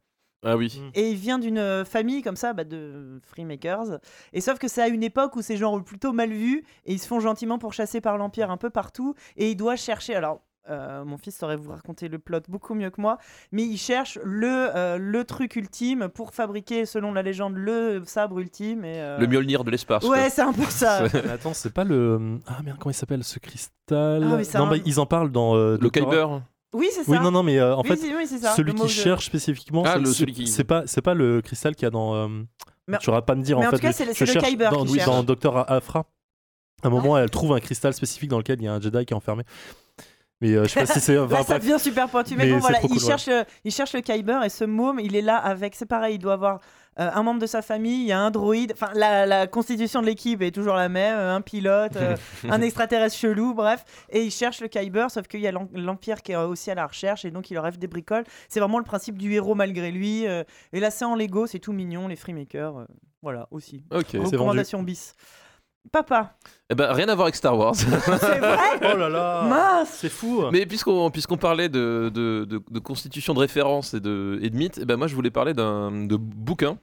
Ah 0.45 0.57
oui. 0.57 0.83
Et 0.95 1.11
il 1.11 1.17
vient 1.17 1.39
d'une 1.39 1.59
euh, 1.59 1.85
famille 1.85 2.23
comme 2.23 2.37
ça, 2.37 2.53
bah, 2.53 2.65
de 2.65 3.21
Freemakers. 3.25 4.01
Et 4.33 4.41
sauf 4.41 4.59
que 4.59 4.67
c'est 4.67 4.83
à 4.83 4.89
une 4.89 5.05
époque 5.05 5.37
où 5.37 5.43
c'est 5.43 5.57
genre 5.57 5.83
plutôt 5.85 6.12
mal 6.12 6.33
vu, 6.33 6.65
et 6.85 6.93
ils 6.93 6.99
se 6.99 7.07
font 7.07 7.21
gentiment 7.21 7.59
pourchasser 7.59 8.01
par 8.01 8.19
l'Empire 8.19 8.51
un 8.51 8.57
peu 8.57 8.71
partout, 8.71 9.15
et 9.37 9.51
il 9.51 9.57
doit 9.57 9.77
chercher... 9.77 10.15
Alors, 10.17 10.43
euh, 10.70 11.05
mon 11.05 11.18
fils 11.18 11.36
saurait 11.39 11.57
vous 11.57 11.70
raconter 11.70 12.08
le 12.08 12.18
plot 12.18 12.41
beaucoup 12.49 12.74
mieux 12.74 12.91
que 12.91 13.00
moi, 13.00 13.18
mais 13.50 13.62
il 13.65 13.76
cherche 13.78 14.18
le, 14.23 14.68
euh, 14.76 14.99
le 14.99 15.24
truc 15.24 15.57
ultime 15.57 16.08
pour 16.08 16.32
fabriquer, 16.32 16.86
selon 16.86 17.12
la 17.12 17.23
légende, 17.23 17.55
le 17.57 18.02
sabre 18.07 18.39
ultime. 18.39 18.84
Et, 18.84 19.00
euh, 19.00 19.18
Le 19.18 19.26
Mjolnir 19.26 19.65
de 19.65 19.70
l'espace. 19.70 20.05
Ouais, 20.05 20.31
c'est 20.31 20.42
un 20.42 20.52
peu 20.52 20.65
ça. 20.65 21.02
Mais 21.15 21.31
attends, 21.31 21.55
c'est 21.55 21.73
pas 21.73 21.84
le. 21.84 22.39
Ah 22.47 22.60
merde, 22.65 22.78
comment 22.78 22.91
il 22.92 22.94
s'appelle 22.94 23.24
ce 23.24 23.39
cristal? 23.39 24.23
Ah, 24.24 24.36
mais 24.36 24.44
c'est 24.44 24.58
Non, 24.58 24.66
un- 24.66 24.70
bah, 24.70 24.76
ils 24.84 25.00
en 25.00 25.07
parlent 25.07 25.32
dans. 25.32 25.57
euh, 25.57 25.76
Le 25.81 25.91
Kyber. 25.91 26.41
Oui, 26.74 26.89
c'est 26.91 27.05
ça. 27.05 27.10
Oui, 27.12 27.18
non, 27.20 27.31
non, 27.31 27.42
mais 27.42 27.58
euh, 27.58 27.76
en 27.76 27.82
Oui, 27.82 27.89
fait, 27.89 28.16
oui, 28.16 28.26
ça, 28.26 28.52
celui 28.52 28.73
qui 28.74 28.89
cherche 28.89 29.26
spécifiquement, 29.26 29.82
Ah, 29.84 29.99
c'est- 30.07 30.24
qui- 30.26 30.47
c'est 30.47 30.65
pas, 30.65 30.84
pas 31.05 31.12
le 31.15 31.42
cristal 31.42 31.74
qu'il 31.74 31.84
y 31.84 31.86
a 31.86 31.91
dans. 31.91 32.15
euh, 32.15 32.28
Mais- 32.89 32.97
tu 32.99 33.10
vas 33.10 33.20
pas 33.20 33.34
me 33.34 33.42
dire 33.42 33.58
mais 33.58 33.66
en 33.66 33.68
en 33.68 33.70
fait. 33.73 33.76
tout 33.76 33.82
cas, 33.82 33.91
je- 33.92 34.12
c'est 34.15 34.34
le- 34.34 34.41
Kyber 34.41 34.70
dans, 34.70 34.84
qui 34.86 34.94
cherche. 34.94 35.07
dans 35.07 35.23
Docteur 35.23 35.70
Afra. 35.70 36.07
À 36.82 36.86
un 36.86 36.91
moment, 36.91 37.16
elle 37.18 37.31
trouve 37.31 37.52
un 37.52 37.60
cristal 37.60 37.92
spécifique 37.92 38.31
dans 38.31 38.39
lequel 38.39 38.58
il 38.60 38.65
y 38.65 38.68
a 38.68 38.73
un 38.73 38.81
Jedi 38.81 39.05
qui 39.05 39.12
est 39.12 39.16
enfermé. 39.16 39.44
Mais 40.43 40.53
euh, 40.55 40.65
je 40.65 40.69
sais 40.69 40.81
pas 40.81 40.87
si 40.87 41.01
c'est. 41.01 41.19
enfin, 41.19 41.37
Là, 41.39 41.43
ça 41.45 41.59
devient 41.59 41.79
super 41.79 42.09
pointu. 42.09 42.35
Mais, 42.37 42.45
Mais 42.47 42.53
bon, 42.53 42.59
voilà, 42.59 42.79
trop 42.79 42.89
il, 42.89 42.91
cool, 42.95 42.99
ouais. 43.03 43.07
cherche, 43.09 43.29
euh, 43.29 43.45
il 43.65 43.71
cherche 43.73 43.95
le 43.95 44.01
Kyber 44.01 44.43
et 44.45 44.49
ce 44.51 44.65
môme, 44.65 45.01
il 45.01 45.17
est 45.17 45.23
là 45.23 45.37
avec. 45.39 45.75
C'est 45.75 45.87
pareil, 45.87 46.17
il 46.17 46.19
doit 46.19 46.33
avoir 46.35 46.61
euh, 47.01 47.09
un 47.15 47.23
membre 47.23 47.41
de 47.41 47.47
sa 47.47 47.62
famille, 47.62 48.03
il 48.03 48.07
y 48.09 48.12
a 48.12 48.19
un 48.21 48.31
droïde. 48.31 48.73
Enfin, 48.75 48.91
la, 48.95 49.25
la 49.25 49.47
constitution 49.47 50.01
de 50.03 50.07
l'équipe 50.07 50.43
est 50.43 50.51
toujours 50.51 50.75
la 50.75 50.89
même 50.91 51.17
euh, 51.17 51.35
un 51.37 51.41
pilote, 51.41 51.97
euh, 51.97 52.17
un 52.51 52.61
extraterrestre 52.61 53.17
chelou, 53.17 53.55
bref. 53.55 53.85
Et 54.11 54.25
il 54.25 54.31
cherche 54.31 54.61
le 54.61 54.69
Kyber, 54.69 55.11
sauf 55.11 55.27
qu'il 55.29 55.41
y 55.41 55.47
a 55.47 55.53
l'em- 55.53 55.69
l'Empire 55.75 56.21
qui 56.23 56.33
est 56.33 56.37
aussi 56.37 56.71
à 56.71 56.75
la 56.75 56.87
recherche 56.87 57.25
et 57.25 57.31
donc 57.31 57.51
il 57.51 57.55
leur 57.55 57.62
rêve 57.65 57.79
des 57.79 57.87
bricoles. 57.87 58.25
C'est 58.49 58.61
vraiment 58.61 58.79
le 58.79 58.85
principe 58.85 59.17
du 59.17 59.33
héros 59.33 59.55
malgré 59.55 59.91
lui. 59.91 60.25
et 60.25 60.81
là, 60.81 60.91
c'est 60.91 61.05
en 61.05 61.15
Lego, 61.15 61.47
c'est 61.47 61.61
tout 61.61 61.73
mignon, 61.73 62.09
les 62.09 62.17
Freemakers. 62.17 62.87
voilà, 63.23 63.47
aussi. 63.53 63.85
Ok. 63.91 64.07
C'est 64.11 64.19
vendu. 64.19 64.35
Recommandation 64.35 64.83
bis. 64.83 65.15
Papa, 65.91 66.36
Eh 66.70 66.75
ben, 66.75 66.93
rien 66.93 67.09
à 67.09 67.15
voir 67.15 67.27
avec 67.27 67.35
Star 67.35 67.59
Wars. 67.59 67.75
c'est 67.77 67.86
vrai 67.86 68.57
Oh 68.94 68.97
là 68.97 69.09
là 69.09 69.43
Mince 69.49 69.91
C'est 69.91 70.09
fou 70.09 70.44
Mais 70.52 70.65
puisqu'on 70.65 71.11
puisqu'on 71.11 71.36
parlait 71.36 71.69
de, 71.69 72.11
de, 72.15 72.44
de- 72.49 72.62
de 72.70 72.78
constitution 72.78 73.35
de 73.35 73.41
référence 73.41 73.93
et 73.94 74.01
de, 74.01 74.39
et 74.43 74.49
de 74.51 74.57
mythes, 74.57 74.78
eh 74.81 74.85
ben 74.85 74.97
moi 74.97 75.07
je 75.07 75.15
voulais 75.15 75.31
parler 75.31 75.55
d'un 75.55 75.91
de 76.07 76.17
bouquins. 76.17 76.78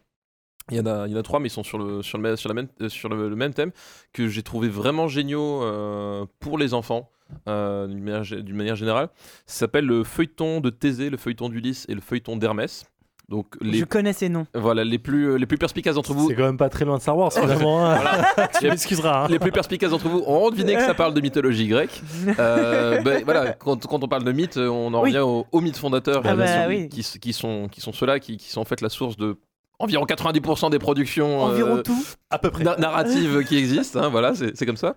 Il 0.72 0.78
y, 0.78 0.80
en 0.82 0.86
a, 0.86 1.08
il 1.08 1.14
y 1.14 1.16
en 1.16 1.20
a 1.20 1.24
trois, 1.24 1.40
mais 1.40 1.48
ils 1.48 1.52
sont 1.52 1.64
sur 1.64 1.80
le, 1.80 2.04
sur 2.04 2.20
le, 2.20 2.22
même- 2.24 2.36
sur 2.38 2.48
la 2.50 2.54
même, 2.54 2.68
euh, 2.82 2.90
sur 2.90 3.10
le, 3.10 3.28
le 3.30 3.36
même 3.36 3.56
thème, 3.56 3.72
que 4.14 4.28
j'ai 4.28 4.44
trouvé 4.44 4.70
vraiment 4.70 5.08
géniaux 5.08 5.64
euh, 5.64 6.28
pour 6.40 6.60
les 6.60 6.76
enfants, 6.76 7.10
euh, 7.48 7.88
d'une 7.88 8.04
manière, 8.04 8.24
manière 8.54 8.76
générale. 8.76 9.10
Ça 9.48 9.62
s'appelle 9.62 9.86
le 9.88 10.04
feuilleton 10.04 10.60
de 10.62 10.70
Thésée, 10.70 11.10
le 11.10 11.18
feuilleton 11.18 11.50
d'Ulysse 11.50 11.88
et 11.90 11.96
le 11.96 12.02
feuilleton 12.02 12.36
d'Hermès. 12.38 12.86
Donc 13.30 13.46
les, 13.62 13.78
Je 13.78 13.86
connais 13.86 14.12
ces 14.12 14.28
noms. 14.28 14.48
voilà, 14.56 14.84
les, 14.84 14.98
plus, 14.98 15.38
les 15.38 15.46
plus 15.46 15.58
perspicaces 15.60 15.94
d'entre 15.96 16.14
vous 16.14 16.30
C'est 16.30 16.36
quand 16.36 16.44
même 16.46 16.58
pas 16.58 16.70
très 16.70 16.84
loin 16.84 16.98
de 16.98 17.02
Star 17.02 17.16
Wars 17.16 17.32
finalement. 17.40 17.88
hein. 17.90 18.00
tu 18.60 18.68
m'excuseras. 18.68 19.26
hein. 19.26 19.28
les 19.30 19.38
plus 19.38 19.52
perspicaces 19.52 19.92
d'entre 19.92 20.08
vous 20.10 20.24
ont 20.26 20.50
deviné 20.50 20.74
que 20.74 20.82
ça 20.82 20.94
parle 20.96 21.14
de 21.14 21.22
mythologie 21.22 21.68
grecque. 21.68 22.02
Euh, 22.40 23.02
ben, 23.02 23.22
voilà, 23.24 23.54
quand, 23.54 23.86
quand 23.86 24.04
on 24.04 24.08
parle 24.08 24.24
de 24.24 24.32
mythes, 24.32 24.58
on 24.58 24.94
en 24.94 25.02
Oui. 25.04 25.10
revient 25.12 25.20
aux, 25.20 25.46
aux 25.52 25.62
mythes 25.62 25.78
fondateurs, 25.78 26.22
Ah 26.26 26.30
euh, 26.32 26.36
bah 26.36 26.46
qui, 26.46 26.52
sont- 26.54 26.68
oui. 26.68 26.90
qui, 26.90 27.00
s- 27.02 27.18
qui 27.22 27.34
sont, 27.34 27.68
qui 27.72 27.82
sont 27.82 27.94
ceux-là, 27.94 28.20
qui, 28.20 28.38
qui 28.38 28.50
sont 28.50 28.62
en 28.62 28.66
fait 28.66 28.82
la 28.82 28.90
source 28.90 29.16
de 29.18 29.38
environ 29.78 30.06
90% 30.06 30.72
des 30.72 30.80
productions 30.80 31.46
euh, 31.48 31.52
Environ 31.52 31.82
tout. 31.84 32.04
À 32.30 32.40
peu 32.40 32.50
près. 32.50 32.64
na- 32.64 32.78
narratives 32.78 33.44
qui 33.46 33.58
existent. 33.58 34.00
hein, 34.02 34.10
voilà, 34.10 34.34
c'est 34.36 34.66
comme 34.66 34.78
ça. 34.78 34.96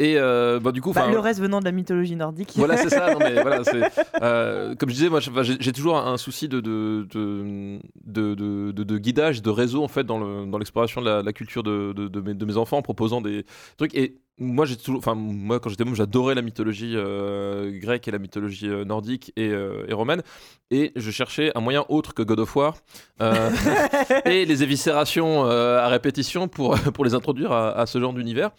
Et 0.00 0.16
euh, 0.18 0.58
bah, 0.58 0.72
du 0.72 0.80
coup, 0.80 0.92
Bah, 0.92 1.08
le 1.08 1.20
reste 1.20 1.38
venant 1.40 1.60
de 1.60 1.64
la 1.64 1.70
mythologie 1.70 2.16
nordique. 2.16 2.52
voilà, 2.56 2.76
c'est 2.76 2.88
ça. 2.90 3.12
non, 3.12 3.20
mais 3.20 3.40
voilà, 3.40 3.62
c'est, 3.64 3.80
euh, 4.22 4.74
comme 4.74 4.88
je 4.88 4.94
disais, 4.94 5.08
moi, 5.08 5.20
j'ai 5.20 5.72
toujours 5.72 5.96
un 5.96 6.16
souci 6.16 6.48
de 6.48 6.60
de, 6.60 7.06
de, 8.04 8.72
de, 8.72 8.98
guidage, 8.98 9.40
de 9.40 9.50
réseau 9.50 9.84
en 9.84 9.88
fait 9.88 10.04
dans 10.04 10.18
le- 10.18 10.46
dans 10.46 10.58
l'exploration 10.58 11.00
de 11.00 11.08
la, 11.22 11.32
culture 11.32 11.62
de, 11.62 11.92
de, 11.92 12.08
de 12.08 12.20
mes, 12.20 12.34
de 12.34 12.44
mes 12.44 12.56
enfants, 12.56 12.78
en 12.78 12.82
proposant 12.82 13.20
des 13.20 13.44
trucs. 13.76 13.94
Et 13.94 14.16
moi, 14.38 14.66
j'ai 14.66 14.74
toujours, 14.76 14.98
enfin, 14.98 15.14
moi, 15.14 15.60
quand 15.60 15.68
j'étais 15.70 15.84
môme, 15.84 15.94
j'adorais 15.94 16.34
la 16.34 16.42
mythologie 16.42 16.94
euh, 16.96 17.70
grecque 17.78 18.08
et 18.08 18.10
la 18.10 18.18
mythologie 18.18 18.66
nordique 18.84 19.32
et, 19.36 19.50
et 19.50 19.92
romaine. 19.92 20.22
Et 20.72 20.90
je 20.96 21.10
cherchais 21.12 21.52
un 21.54 21.60
moyen 21.60 21.84
autre 21.88 22.14
que 22.14 22.22
God 22.22 22.40
of 22.40 22.56
War 22.56 22.74
et 24.24 24.44
les 24.44 24.62
éviscérations 24.64 25.44
à 25.44 25.86
répétition 25.88 26.48
pour 26.48 26.76
pour 26.80 27.04
les 27.04 27.14
introduire 27.14 27.52
à, 27.52 27.70
à 27.78 27.86
ce 27.86 28.00
genre 28.00 28.12
d'univers. 28.12 28.50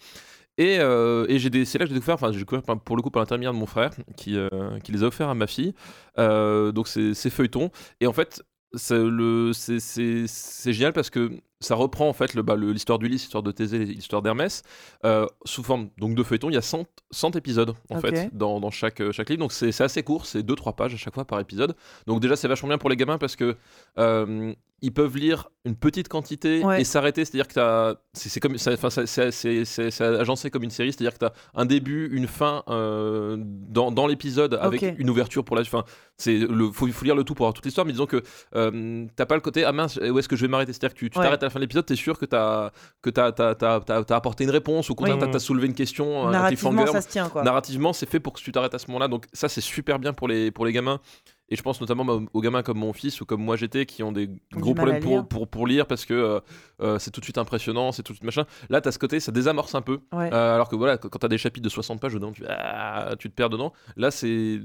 Et, 0.58 0.78
euh, 0.78 1.26
et 1.28 1.38
j'ai 1.38 1.50
des- 1.50 1.64
c'est 1.64 1.78
là 1.78 1.84
que 1.84 1.90
j'ai 1.90 1.94
découvert, 1.94 2.14
enfin 2.14 2.32
j'ai 2.32 2.38
découvert 2.38 2.62
pour 2.62 2.96
le 2.96 3.02
coup 3.02 3.10
par 3.10 3.20
l'intermédiaire 3.22 3.52
de 3.52 3.58
mon 3.58 3.66
frère 3.66 3.90
qui, 4.16 4.36
euh, 4.36 4.48
qui 4.82 4.90
les 4.92 5.02
a 5.04 5.06
offerts 5.08 5.28
à 5.28 5.34
ma 5.34 5.46
fille. 5.46 5.74
Euh, 6.18 6.72
donc 6.72 6.88
c'est 6.88 7.12
c'est 7.14 7.30
feuilleton. 7.30 7.70
Et 8.00 8.06
en 8.06 8.12
fait, 8.12 8.42
c'est 8.74 8.98
le- 8.98 9.52
c'est- 9.52 9.80
c'est 9.80 10.24
c'est 10.26 10.72
génial 10.72 10.92
parce 10.92 11.10
que 11.10 11.30
ça 11.60 11.74
reprend 11.74 12.08
en 12.08 12.12
fait 12.12 12.34
le- 12.34 12.42
bah, 12.42 12.54
le- 12.56 12.72
l'histoire 12.72 12.98
d'Ulysse, 12.98 13.22
l'histoire 13.22 13.42
de 13.42 13.50
Thésée, 13.50 13.78
l'histoire 13.84 14.20
d'Hermès, 14.22 14.62
euh, 15.04 15.26
sous 15.44 15.62
forme 15.62 15.88
donc 15.98 16.14
de 16.14 16.22
feuilleton. 16.22 16.50
Il 16.50 16.54
y 16.54 16.58
a 16.58 16.62
100, 16.62 16.84
100 17.10 17.34
épisodes 17.36 17.70
en 17.90 17.94
fait 18.00 18.10
dans, 18.34 18.60
dans 18.60 18.70
chaque, 18.70 19.00
euh, 19.00 19.12
chaque 19.12 19.28
livre. 19.30 19.40
Donc 19.40 19.52
c'est 19.52 19.72
c'est 19.72 19.84
assez 19.84 20.02
court, 20.02 20.26
c'est 20.26 20.42
2-3 20.42 20.74
pages 20.74 20.92
à 20.94 20.96
chaque 20.98 21.14
fois 21.14 21.24
par 21.26 21.38
épisode. 21.40 21.74
Donc 22.06 22.20
déjà 22.20 22.34
c'est 22.36 22.48
vachement 22.48 22.68
bien 22.68 22.78
pour 22.78 22.90
les 22.90 22.96
gamins 22.96 23.18
parce 23.18 23.36
que 23.36 23.56
euh, 23.98 24.52
ils 24.82 24.92
peuvent 24.92 25.16
lire 25.16 25.48
une 25.64 25.74
petite 25.74 26.08
quantité 26.08 26.62
Ouais. 26.64 26.80
et 26.80 26.84
s'arrêter. 26.84 27.24
C'est-à-dire 27.24 27.48
que 27.48 27.54
t'as- 27.54 27.96
c'est 28.12 28.38
comme, 28.40 28.56
c'est 28.58 30.00
agencé 30.00 30.50
comme 30.50 30.62
une 30.62 30.70
série. 30.70 30.92
C'est-à-dire 30.92 31.14
que 31.14 31.18
tu 31.18 31.24
as 31.24 31.32
un 31.54 31.64
début, 31.64 32.08
une 32.12 32.26
fin 32.28 32.62
euh, 32.68 33.36
dans, 33.38 33.90
dans 33.90 34.06
l'épisode 34.06 34.54
avec 34.60 34.82
une 34.98 35.10
ouverture 35.10 35.44
pour 35.44 35.56
la. 35.56 35.62
Enfin, 35.62 35.84
c'est 36.18 36.38
le 36.38 36.70
faut, 36.70 36.86
faut 36.88 37.04
lire 37.04 37.16
le 37.16 37.24
tout 37.24 37.34
pour 37.34 37.46
avoir 37.46 37.54
toute 37.54 37.64
l'histoire. 37.64 37.86
Mais 37.86 37.92
disons 37.92 38.06
que 38.06 38.22
euh, 38.54 39.06
t'as 39.16 39.26
pas 39.26 39.34
le 39.34 39.40
côté 39.40 39.64
ah 39.64 39.72
mince 39.72 39.96
où 39.96 40.18
est-ce 40.18 40.28
que 40.28 40.36
je 40.36 40.42
vais 40.42 40.48
m'arrêter? 40.48 40.72
C'est-à-dire 40.72 40.94
que 40.94 40.98
tu 40.98 41.06
Ouais. 41.06 41.24
t'arrêtes 41.24 41.42
à 41.42 41.46
la 41.46 41.50
fin 41.50 41.58
de 41.58 41.64
l'épisode, 41.64 41.86
t'es 41.86 41.96
sûr 41.96 42.18
que 42.18 42.26
t'as 42.26 42.70
que 43.02 43.10
t'as 43.10 43.32
t'as- 43.32 43.54
t'as- 43.54 43.80
t'as- 43.80 44.16
apporté 44.16 44.44
une 44.44 44.50
réponse 44.50 44.88
ou 44.90 44.94
contraire 44.94 45.18
Oui. 45.20 45.28
t'as 45.32 45.38
soulevé 45.38 45.66
une 45.66 45.74
question, 45.74 46.30
Narrativement, 46.30 46.86
ça 46.86 47.00
se 47.00 47.08
tient 47.08 47.28
quoi. 47.28 47.42
Narrativement, 47.42 47.92
c'est 47.92 48.08
fait 48.08 48.20
pour 48.20 48.32
que 48.34 48.40
tu 48.40 48.52
t'arrêtes 48.52 48.74
à 48.74 48.78
ce 48.78 48.86
moment-là. 48.88 49.08
Donc 49.08 49.24
ça, 49.32 49.48
c'est 49.48 49.60
super 49.60 49.98
bien 49.98 50.12
pour 50.12 50.28
les, 50.28 50.50
pour 50.50 50.64
les 50.64 50.72
gamins. 50.72 51.00
Et 51.48 51.56
je 51.56 51.62
pense 51.62 51.80
notamment 51.80 52.04
bah, 52.04 52.18
aux 52.32 52.40
gamins 52.40 52.62
comme 52.62 52.78
mon 52.78 52.92
fils 52.92 53.20
ou 53.20 53.24
comme 53.24 53.40
moi 53.40 53.56
j'étais 53.56 53.86
qui 53.86 54.02
ont 54.02 54.12
des 54.12 54.28
gros 54.52 54.74
problèmes 54.74 55.00
pour, 55.00 55.12
lire. 55.12 55.26
pour, 55.26 55.48
pour 55.48 55.66
lire 55.66 55.86
parce 55.86 56.04
que 56.04 56.14
euh, 56.14 56.40
euh, 56.80 56.98
c'est 56.98 57.10
tout 57.12 57.20
de 57.20 57.24
suite 57.24 57.38
impressionnant, 57.38 57.92
c'est 57.92 58.02
tout 58.02 58.12
de 58.12 58.16
suite 58.16 58.24
machin. 58.24 58.46
Là, 58.68 58.80
tu 58.80 58.88
as 58.88 58.92
ce 58.92 58.98
côté, 58.98 59.20
ça 59.20 59.30
désamorce 59.30 59.74
un 59.74 59.82
peu. 59.82 60.00
Ouais. 60.12 60.32
Euh, 60.32 60.54
alors 60.54 60.68
que 60.68 60.76
voilà, 60.76 60.98
quand 60.98 61.18
tu 61.18 61.26
as 61.26 61.28
des 61.28 61.38
chapitres 61.38 61.64
de 61.64 61.68
60 61.68 62.00
pages 62.00 62.14
dedans, 62.14 62.32
tu, 62.32 62.44
ah, 62.48 63.14
tu 63.18 63.30
te 63.30 63.34
perds 63.34 63.50
dedans. 63.50 63.72
Là, 63.96 64.10
c'est 64.10 64.60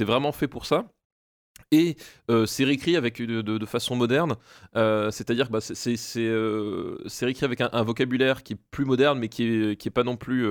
vraiment 0.00 0.32
fait 0.32 0.48
pour 0.48 0.66
ça. 0.66 0.84
Et 1.70 1.96
euh, 2.30 2.46
c'est 2.46 2.64
réécrit 2.64 2.96
avec 2.96 3.20
de, 3.20 3.42
de 3.42 3.66
façon 3.66 3.94
moderne, 3.94 4.36
Euh, 4.76 5.10
c'est-à-dire 5.10 5.48
que 5.48 5.52
bah, 5.52 5.60
c'est- 5.60 5.96
euh, 6.18 6.96
c'est 7.06 7.24
réécrit 7.24 7.44
avec 7.46 7.60
un, 7.60 7.68
un 7.72 7.82
vocabulaire 7.82 8.42
qui 8.42 8.52
est 8.54 8.58
plus 8.70 8.84
moderne, 8.84 9.18
mais 9.18 9.28
qui 9.28 9.42
est, 9.44 9.76
qui 9.76 9.88
est 9.88 9.90
pas 9.90 10.04
non 10.04 10.16
plus, 10.16 10.46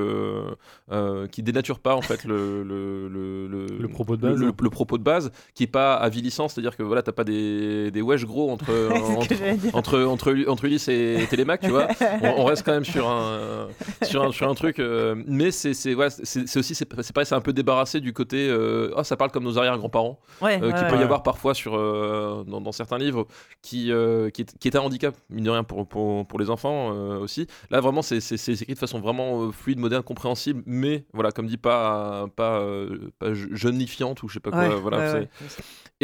qui 1.31 1.43
dénature 1.43 1.79
pas 1.79 1.95
en 1.95 2.01
fait 2.01 2.23
le 2.23 2.63
le, 2.63 3.07
le, 3.47 3.87
propos 3.89 4.15
de 4.15 4.21
base. 4.21 4.39
le, 4.39 4.69
propos 4.69 4.97
de 4.97 5.03
base, 5.03 5.31
qui 5.53 5.63
est 5.63 5.67
pas 5.67 5.95
avilissant, 5.95 6.47
c'est-à-dire 6.47 6.75
que 6.75 6.83
voilà, 6.83 7.01
t'as 7.01 7.11
pas 7.11 7.23
des, 7.23 7.91
des 7.91 8.01
wesh 8.01 8.25
gros 8.25 8.49
entre 8.51 8.71
entre, 9.17 9.75
entre, 9.75 10.03
entre, 10.03 10.45
entre 10.47 10.65
Ulysse 10.65 10.87
et 10.87 11.25
Télémac, 11.29 11.61
tu 11.61 11.69
vois. 11.69 11.87
On, 12.21 12.41
on 12.41 12.45
reste 12.45 12.63
quand 12.65 12.73
même 12.73 12.85
sur 12.85 13.07
un, 13.09 13.67
sur 14.03 14.23
un, 14.23 14.31
sur 14.31 14.49
un 14.49 14.55
truc. 14.55 14.79
mais 15.27 15.51
c'est 15.51 15.73
c'est- 15.73 15.93
voilà, 15.93 16.09
c'est- 16.11 16.57
aussi, 16.57 16.75
c'est 16.75 16.85
pareil, 16.85 17.25
c'est 17.25 17.35
un 17.35 17.41
peu 17.41 17.53
débarrassé 17.53 17.99
du 18.01 18.13
côté. 18.13 18.51
oh, 18.95 19.03
ça 19.03 19.15
parle 19.17 19.31
comme 19.31 19.43
nos 19.43 19.57
arrière-grands-parents, 19.57 20.19
Ouais, 20.41 20.59
euh, 20.61 20.67
ouais, 20.67 20.73
ouais. 20.73 20.87
peut 20.89 20.97
y 20.97 21.03
Avoir 21.07 21.23
parfois 21.23 21.53
sur, 21.53 21.75
euh, 21.75 22.43
dans, 22.45 22.61
dans 22.61 22.71
certains 22.71 22.97
livres, 22.97 23.25
qui, 23.61 23.91
euh, 23.91 24.29
qui, 24.29 24.43
est, 24.43 24.57
qui 24.59 24.67
est 24.67 24.75
un 24.75 24.81
handicap, 24.81 25.15
mine 25.29 25.43
de 25.45 25.49
rien, 25.49 25.63
pour, 25.63 25.87
pour, 25.87 26.27
pour 26.27 26.39
les 26.39 26.49
enfants 26.49 26.91
euh, 26.93 27.17
aussi. 27.19 27.47
Là, 27.69 27.79
vraiment, 27.81 28.01
c'est 28.01 28.17
écrit 28.17 28.73
de 28.73 28.79
façon 28.79 28.99
vraiment 28.99 29.51
fluide, 29.51 29.79
moderne, 29.79 30.03
compréhensible, 30.03 30.61
mais 30.65 31.05
voilà, 31.13 31.31
comme 31.31 31.47
dit, 31.47 31.57
pas, 31.57 32.27
pas, 32.35 32.63
pas 33.19 33.33
je- 33.33 33.47
jeunifiante 33.53 34.21
ou 34.23 34.27
je 34.27 34.35
sais 34.35 34.39
pas 34.39 34.51
quoi. 34.51 34.67
Ouais, 34.67 34.75
voilà, 34.75 34.97
ouais, 34.99 35.29
c'est- 35.47 35.53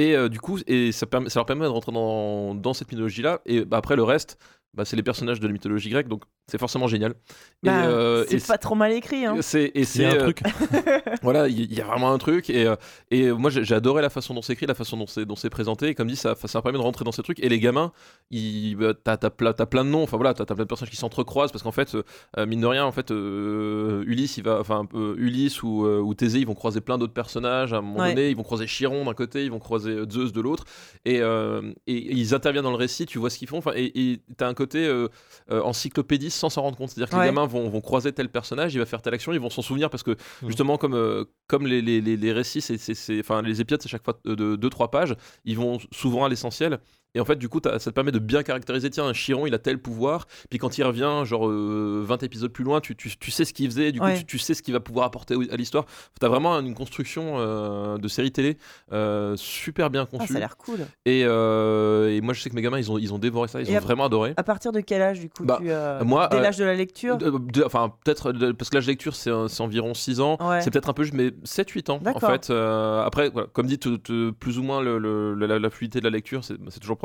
ouais. 0.02 0.24
et 0.26 0.30
du 0.30 0.40
coup, 0.40 0.58
et 0.68 0.92
ça, 0.92 1.06
permet, 1.06 1.30
ça 1.30 1.40
leur 1.40 1.46
permet 1.46 1.66
de 1.66 1.70
rentrer 1.70 1.92
dans, 1.92 2.56
dans 2.56 2.74
cette 2.74 2.92
mythologie-là. 2.92 3.42
Et 3.46 3.66
bah, 3.66 3.78
après, 3.78 3.96
le 3.96 4.04
reste, 4.04 4.38
bah, 4.74 4.86
c'est 4.86 4.96
les 4.96 5.04
personnages 5.04 5.40
de 5.40 5.48
la 5.48 5.54
mythologie 5.54 5.90
grecque, 5.90 6.08
donc 6.08 6.24
c'est 6.48 6.58
forcément 6.58 6.88
génial. 6.88 7.12
Et, 7.12 7.68
Bah, 7.68 7.86
euh, 7.86 8.26
et 8.30 8.40
c'est 8.40 8.48
pas 8.48 8.58
trop 8.58 8.76
mal 8.76 8.92
écrit. 8.92 9.26
Hein. 9.26 9.38
c'est 9.42 9.72
et 9.76 9.84
c'est 9.86 10.06
a 10.06 10.10
un 10.12 10.16
euh, 10.16 10.20
truc. 10.32 10.42
voilà 11.22 11.48
il 11.48 11.74
y, 11.74 11.80
a 11.82 11.86
vraiment 11.86 12.12
un 12.12 12.18
truc 12.18 12.50
et, 12.50 12.66
euh, 12.66 12.76
et 13.12 13.32
moi 13.32 13.50
j'ai 13.50 13.64
j'ai 13.64 13.76
adoré 13.76 14.02
la 14.02 14.10
façon 14.10 14.34
dont 14.34 14.42
c'est 14.42 14.54
écrit 14.54 14.66
la 14.66 14.74
façon 14.74 14.98
dont 14.98 15.08
c'est 15.08 15.26
dont 15.26 15.36
c'est 15.36 15.50
présenté 15.50 15.88
et 15.88 15.96
comme 15.96 16.08
dit 16.08 16.16
ça 16.16 16.36
ça 16.44 16.62
permet 16.62 16.78
de 16.78 16.84
rentrer 16.84 17.06
dans 17.06 17.12
ces 17.12 17.24
trucs 17.24 17.40
et 17.40 17.48
les 17.50 17.60
gamins 17.60 17.92
ils 18.30 18.76
bah, 18.76 18.94
t'as 18.94 19.18
t'as 19.18 19.30
plein 19.30 19.54
t'as 19.54 19.66
plein 19.66 19.86
de 19.86 19.90
noms 19.90 20.04
enfin 20.04 20.18
voilà 20.18 20.34
t'as 20.34 20.46
t'as 20.46 20.56
plein 20.56 20.64
de 20.66 20.68
personnages 20.68 20.92
qui 20.92 20.98
s'entrecroisent 20.98 21.52
parce 21.52 21.64
qu'en 21.64 21.72
fait 21.72 21.96
euh, 21.96 22.46
mine 22.46 22.62
de 22.62 22.68
rien 22.68 22.84
en 22.86 22.92
fait 22.92 23.12
euh, 23.12 24.04
Ulysse 24.06 24.38
il 24.38 24.44
va 24.44 24.60
enfin 24.60 24.86
euh, 24.96 25.16
Ulysse 25.18 25.64
ou, 25.64 25.86
euh, 25.86 26.00
ou 26.00 26.14
Thésée 26.14 26.40
ils 26.40 26.48
vont 26.48 26.56
croiser 26.56 26.82
plein 26.82 26.98
d'autres 26.98 27.14
personnages 27.14 27.74
à 27.74 27.78
un 27.78 27.82
moment 27.82 28.00
Ouais. 28.04 28.10
donné 28.10 28.30
ils 28.30 28.36
vont 28.36 28.44
croiser 28.44 28.66
Chiron 28.66 29.06
d'un 29.06 29.14
côté 29.14 29.46
ils 29.46 29.52
vont 29.52 29.60
croiser 29.60 29.96
Zeus 30.12 30.34
de 30.34 30.42
l'autre 30.42 30.66
et, 31.06 31.22
euh, 31.22 31.62
et, 31.88 31.96
et 31.96 32.14
ils 32.14 32.34
interviennent 32.34 32.64
dans 32.64 32.72
le 32.72 32.76
récit 32.78 33.06
tu 33.06 33.20
vois 33.20 33.30
ce 33.30 33.38
qu'ils 33.38 33.48
font 33.48 33.60
enfin 33.60 33.72
et 33.76 33.92
et 34.14 34.20
t'as 34.38 34.48
un 34.48 34.54
côté 34.54 34.63
euh, 34.76 35.08
euh, 35.52 35.62
encyclopédie 35.62 36.30
sans 36.30 36.50
s'en 36.50 36.62
rendre 36.62 36.78
compte 36.78 36.90
c'est 36.90 37.00
à 37.02 37.06
dire 37.06 37.10
que 37.10 37.16
Ouais. 37.16 37.22
les 37.24 37.28
gamins 37.30 37.46
vont, 37.46 37.70
vont 37.70 37.82
croiser 37.82 38.12
tel 38.14 38.30
personnage 38.30 38.74
il 38.74 38.80
va 38.80 38.86
faire 38.86 39.02
telle 39.02 39.14
action 39.14 39.34
ils 39.34 39.40
vont 39.40 39.50
s'en 39.50 39.62
souvenir 39.62 39.90
parce 39.90 40.04
que 40.04 40.12
Mhm. 40.12 40.48
justement 40.48 40.78
comme 40.78 40.94
euh, 40.96 41.26
comme 41.48 41.68
les, 41.68 41.82
les, 41.82 42.02
les, 42.02 42.16
les 42.18 42.32
récits 42.32 42.62
c'est 42.62 42.78
c'est- 42.78 42.94
c'est- 42.94 43.20
enfin 43.20 43.42
les 43.42 43.60
épisodes 43.62 43.82
c'est 43.82 43.90
chaque 43.90 44.04
fois 44.06 44.20
de 44.26 44.56
2-3 44.56 44.90
pages 44.92 45.16
ils 45.46 45.58
vont 45.58 45.80
souvent 45.92 46.26
à 46.26 46.30
l'essentiel 46.30 46.80
et 47.16 47.20
en 47.20 47.26
fait 47.26 47.36
du 47.36 47.50
coup 47.50 47.60
ça 47.64 47.78
te 47.80 47.90
permet 47.92 48.12
de 48.12 48.20
bien 48.20 48.44
caractériser 48.44 48.90
tiens 48.90 49.06
un 49.06 49.14
Chiron 49.14 49.46
il 49.48 49.54
a 49.54 49.60
tel 49.60 49.78
pouvoir. 49.80 50.28
Puis 50.50 50.60
quand 50.60 50.78
il 50.78 50.84
revient 50.84 51.22
genre 51.26 51.48
euh, 51.48 52.02
20 52.06 52.24
épisodes 52.24 52.52
plus 52.52 52.64
loin 52.64 52.80
tu, 52.82 52.96
tu, 52.96 53.16
tu 53.18 53.32
sais 53.32 53.46
ce 53.46 53.54
qu'il 53.54 53.70
faisait. 53.70 53.92
Du 53.92 54.00
coup 54.00 54.06
tu, 54.18 54.26
tu 54.26 54.40
sais 54.40 54.54
ce 54.54 54.62
qu'il 54.64 54.74
va 54.74 54.80
pouvoir 54.80 55.06
apporter 55.06 55.36
à 55.52 55.56
l'histoire. 55.56 55.86
T'as 56.20 56.28
vraiment 56.28 56.60
une 56.60 56.74
construction 56.74 57.36
euh, 57.38 57.98
de 57.98 58.08
série 58.08 58.32
télé 58.32 58.58
euh, 58.92 59.36
super 59.38 59.90
bien 59.90 60.04
Ah, 60.04 60.18
conçue 60.18 60.34
ça 60.34 60.38
a 60.38 60.40
l'air 60.40 60.58
cool. 60.58 60.80
et, 61.06 61.24
euh, 61.26 62.10
et 62.16 62.22
moi 62.22 62.34
je 62.34 62.42
sais 62.42 62.50
que 62.50 62.56
mes 62.56 62.62
gamins 62.62 62.80
ils 62.80 62.92
ont, 62.92 62.98
ils 62.98 63.14
ont 63.14 63.20
dévoré 63.20 63.48
ça. 63.48 63.62
Ils 63.62 63.70
Et 63.70 63.74
ont 63.74 63.78
à- 63.78 63.82
vraiment 63.82 64.06
adoré. 64.06 64.34
À 64.38 64.44
partir 64.44 64.72
de 64.72 64.80
quel 64.82 65.02
âge 65.02 65.20
du 65.20 65.30
coup 65.30 65.44
Bah, 65.46 65.60
tu, 65.60 66.06
moi, 66.06 66.28
Dès 66.32 66.42
l'âge 66.42 66.58
de 66.58 66.66
la 66.66 66.76
lecture 66.76 67.18
enfin 67.66 67.94
peut-être 68.04 68.32
parce 68.54 68.70
que 68.70 68.76
l'âge 68.76 68.86
de 68.86 68.92
lecture 68.92 69.16
c'est 69.16 69.32
environ 69.62 69.94
6 69.94 70.20
ans. 70.20 70.38
Ouais. 70.42 70.62
c'est 70.62 70.72
peut-être 70.72 70.90
un 70.90 70.94
peu 70.94 71.04
juste 71.04 71.16
mais 71.16 71.30
7-8 71.46 71.92
ans 71.92 72.00
en 72.06 72.20
fait. 72.20 72.50
Après 72.50 73.30
voilà, 73.30 73.48
comme 73.54 73.68
dit 73.68 73.78
te- 73.80 73.96
te- 73.98 74.32
plus 74.32 74.58
ou 74.60 74.64
moins 74.64 74.82
le- 74.82 74.98
le- 74.98 75.34
la, 75.36 75.60
la 75.60 75.70
fluidité 75.70 76.00
de 76.00 76.06
la 76.06 76.10
lecture 76.10 76.44
c'est 76.44 76.56
c'est 76.70 76.80
toujours 76.80 76.98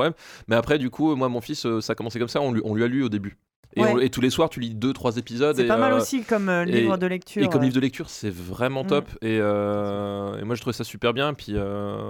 mais 0.47 0.57
après 0.57 0.78
du 0.78 0.91
coup 0.91 1.15
moi 1.17 1.28
mon 1.28 1.41
fils 1.41 1.67
euh, 1.67 1.81
ça 1.81 1.93
a 1.93 1.97
commencé 1.97 2.18
comme 2.18 2.28
ça. 2.28 2.41
On 2.41 2.52
lui, 2.52 2.60
on 2.65 2.75
lui 2.75 2.85
a 2.85 2.89
lu 2.89 3.02
au 3.02 3.09
début 3.09 3.39
Et, 3.77 3.83
Ouais. 3.83 3.93
on- 3.93 3.99
et 3.99 4.09
tous 4.11 4.21
les 4.23 4.31
soirs, 4.31 4.49
tu 4.49 4.61
lis 4.61 4.75
deux, 4.75 4.93
trois 4.93 5.17
épisodes. 5.19 5.55
C'est 5.55 5.67
pas 5.67 5.77
mal 5.77 5.93
euh, 5.93 5.99
aussi 5.99 6.23
comme 6.25 6.49
euh, 6.49 6.65
et- 6.65 6.73
livre 6.81 6.97
de 6.97 7.07
lecture. 7.07 7.43
Et 7.43 7.49
comme 7.49 7.63
livre 7.63 7.75
de 7.75 7.81
lecture, 7.81 8.09
c'est 8.09 8.31
vraiment 8.33 8.83
Mm. 8.83 8.87
top. 8.89 9.09
Et, 9.23 9.39
euh, 9.41 10.39
et 10.41 10.45
moi, 10.45 10.55
je 10.55 10.61
trouvais 10.63 10.75
ça 10.75 10.85
super 10.85 11.13
bien. 11.13 11.35
Puis, 11.35 11.55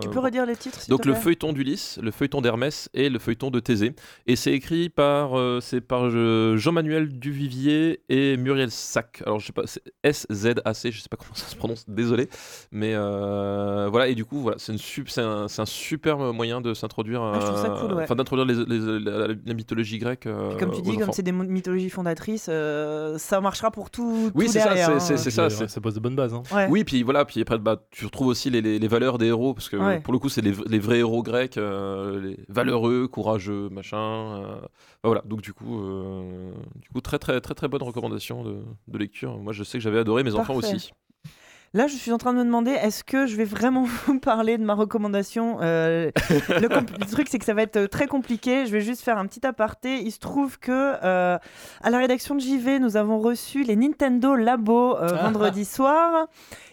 Tu 0.00 0.08
peux 0.08 0.20
redire 0.20 0.46
les 0.46 0.56
titres 0.56 0.80
donc 0.88 1.04
le 1.04 1.14
feuilleton 1.14 1.52
d'Ulysse, 1.52 1.98
le 2.02 2.10
feuilleton 2.10 2.40
d'Hermès 2.40 2.88
et 2.94 3.08
le 3.10 3.18
feuilleton 3.18 3.50
de 3.50 3.60
Thésée. 3.60 3.94
Et 4.26 4.36
c'est 4.36 4.52
écrit 4.52 4.88
par, 4.88 5.32
c'est 5.62 5.80
par 5.80 6.08
Jean-Manuel 6.56 7.08
Duvivier 7.18 8.00
et 8.08 8.36
Muriel 8.36 8.70
Sac. 8.70 9.22
Alors 9.26 9.40
je 9.40 9.46
sais 9.46 9.52
pas, 9.52 9.62
c'est 9.66 9.82
S-Z-A-C, 10.04 10.92
je 10.92 11.00
sais 11.00 11.08
pas 11.08 11.16
comment 11.16 11.34
ça 11.34 11.48
se 11.48 11.56
prononce, 11.56 11.84
désolé. 11.88 12.28
Mais 12.72 12.94
voilà, 12.94 14.08
et 14.08 14.14
du 14.14 14.24
coup, 14.24 14.40
voilà, 14.40 14.58
c'est 14.58 14.72
une 14.72 14.78
sup- 14.78 15.08
c'est 15.10 15.20
un, 15.22 15.48
c'est 15.48 15.62
un 15.62 15.66
super 15.66 16.18
moyen 16.32 16.60
de 16.60 16.74
s'introduire, 16.74 17.22
Ah, 17.22 17.38
je 17.40 17.46
trouve 17.46 17.58
ça 17.60 17.72
euh, 17.72 17.80
cool, 17.80 17.92
ouais. 17.94 18.04
enfin 18.04 18.14
d'introduire 18.14 18.46
les- 18.46 18.64
les- 18.64 19.00
la, 19.00 19.28
la 19.28 19.54
mythologie 19.54 19.98
grecque. 19.98 20.28
comme 20.58 20.70
tu 20.72 20.82
dis, 20.82 20.96
comme 20.96 21.12
c'est 21.12 21.22
des 21.22 21.32
mythologies 21.48 21.90
fondatrices, 21.90 22.46
euh, 22.48 23.18
ça 23.18 23.40
marchera 23.40 23.70
pour 23.70 23.90
tout, 23.90 24.30
Oui, 24.34 24.46
tout 24.46 24.52
c'est 24.52 24.60
ça, 24.60 24.74
c'est- 24.76 24.82
hein. 24.82 24.98
c'est- 25.00 25.16
c'est 25.16 25.30
ça. 25.30 25.48
Ça 25.50 25.80
pose 25.80 25.94
de 25.94 26.00
bonnes 26.00 26.14
bases. 26.16 26.34
hein. 26.34 26.42
Ouais. 26.54 26.66
Oui, 26.70 26.84
puis 26.84 27.02
voilà, 27.02 27.24
puis 27.24 27.40
après, 27.40 27.58
bah, 27.58 27.82
tu 27.90 28.04
retrouves 28.04 28.28
aussi 28.28 28.50
les, 28.50 28.60
les- 28.60 28.78
les 28.78 28.88
valeurs 28.88 29.18
des 29.18 29.26
héros, 29.26 29.54
parce 29.54 29.68
que 29.68 29.76
Ouais. 29.76 30.00
pour 30.00 30.12
le 30.12 30.18
coup, 30.18 30.28
c'est 30.28 30.40
les, 30.42 30.52
les 30.66 30.78
vrais 30.78 30.98
héros 30.98 31.22
grecs, 31.22 31.56
euh, 31.58 32.20
les 32.20 32.38
valeureux, 32.48 33.08
courageux, 33.08 33.68
machin. 33.70 33.98
euh, 33.98 34.60
bah 34.60 34.68
voilà, 35.10 35.22
donc 35.24 35.40
du 35.42 35.52
coup, 35.52 35.80
euh, 35.80 36.50
du 36.76 36.88
coup, 36.90 37.00
très 37.00 37.18
très 37.18 37.40
très 37.40 37.54
très 37.54 37.68
bonne 37.68 37.82
recommandation 37.82 38.42
de, 38.44 38.56
de 38.88 38.98
lecture. 38.98 39.38
Moi, 39.38 39.52
je 39.52 39.62
sais 39.64 39.78
que 39.78 39.82
j'avais 39.84 39.98
adoré, 40.00 40.22
mes 40.24 40.34
enfants 40.34 40.54
aussi. 40.54 40.92
Là, 41.74 41.86
je 41.86 41.94
suis 41.96 42.12
en 42.12 42.18
train 42.18 42.32
de 42.32 42.38
me 42.38 42.44
demander, 42.44 42.70
est-ce 42.70 43.04
que 43.04 43.26
je 43.26 43.36
vais 43.36 43.44
vraiment 43.44 43.84
vous 44.06 44.18
parler 44.18 44.56
de 44.58 44.64
ma 44.64 44.74
recommandation 44.74 45.58
Euh, 45.60 46.10
le, 46.48 47.06
truc, 47.06 47.28
c'est 47.28 47.38
que 47.38 47.44
ça 47.44 47.54
va 47.54 47.62
être 47.62 47.76
euh, 47.76 47.86
très 47.88 48.06
compliqué. 48.06 48.66
Je 48.66 48.72
vais 48.72 48.80
juste 48.80 49.02
faire 49.02 49.18
un 49.18 49.26
petit 49.26 49.46
aparté. 49.46 50.00
Il 50.00 50.10
se 50.10 50.18
trouve 50.18 50.58
que 50.58 50.72
euh, 51.02 51.38
à 51.82 51.90
la 51.90 51.98
rédaction 51.98 52.34
de 52.34 52.40
JV, 52.40 52.78
nous 52.78 52.96
avons 52.96 53.18
reçu 53.18 53.64
les 53.64 53.76
Nintendo 53.76 54.34
Labo 54.34 54.96
euh, 54.96 55.08
Ah. 55.12 55.24
vendredi 55.24 55.64
soir. 55.66 56.26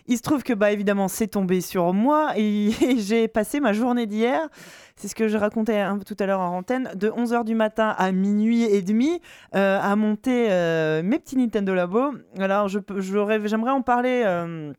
Il 0.08 0.18
se 0.18 0.22
trouve 0.22 0.44
que, 0.44 0.54
bah, 0.54 0.72
évidemment, 0.72 1.08
c'est 1.08 1.28
tombé 1.28 1.62
sur 1.62 1.92
moi 1.92 2.34
et, 2.38 2.68
et 2.68 3.00
j'ai 3.00 3.28
passé 3.28 3.60
ma 3.60 3.74
journée 3.74 4.06
d'hier. 4.06 4.48
C'est 4.98 5.10
ce 5.10 5.16
que 5.16 5.28
je 5.28 5.38
racontais 5.38 5.84
peu 5.98 6.06
tout 6.06 6.16
à 6.20 6.26
l'heure 6.26 6.40
en 6.40 6.56
antenne, 6.58 6.90
de 6.96 7.10
11h 7.10 7.44
du 7.44 7.54
matin 7.54 7.94
à 7.98 8.12
minuit 8.14 8.64
et 8.64 8.82
demi, 8.82 9.20
euh, 9.54 9.78
à 9.82 9.96
monter 9.98 10.48
euh, 10.52 11.04
mes 11.04 11.20
petits 11.20 11.36
Nintendo 11.36 11.74
Labo. 11.74 12.14
Alors, 12.40 12.70
j'aimerais 12.70 13.72
en 13.72 13.82
parler 13.82 14.24
euh, 14.26 14.72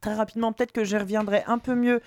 très 0.00 0.14
rapidement. 0.14 0.52
Peut-être 0.52 0.72
que 0.72 0.84
j'y 0.84 0.96
reviendrai 0.96 1.42
un 1.46 1.58
peu 1.58 1.74
mieux 1.74 2.00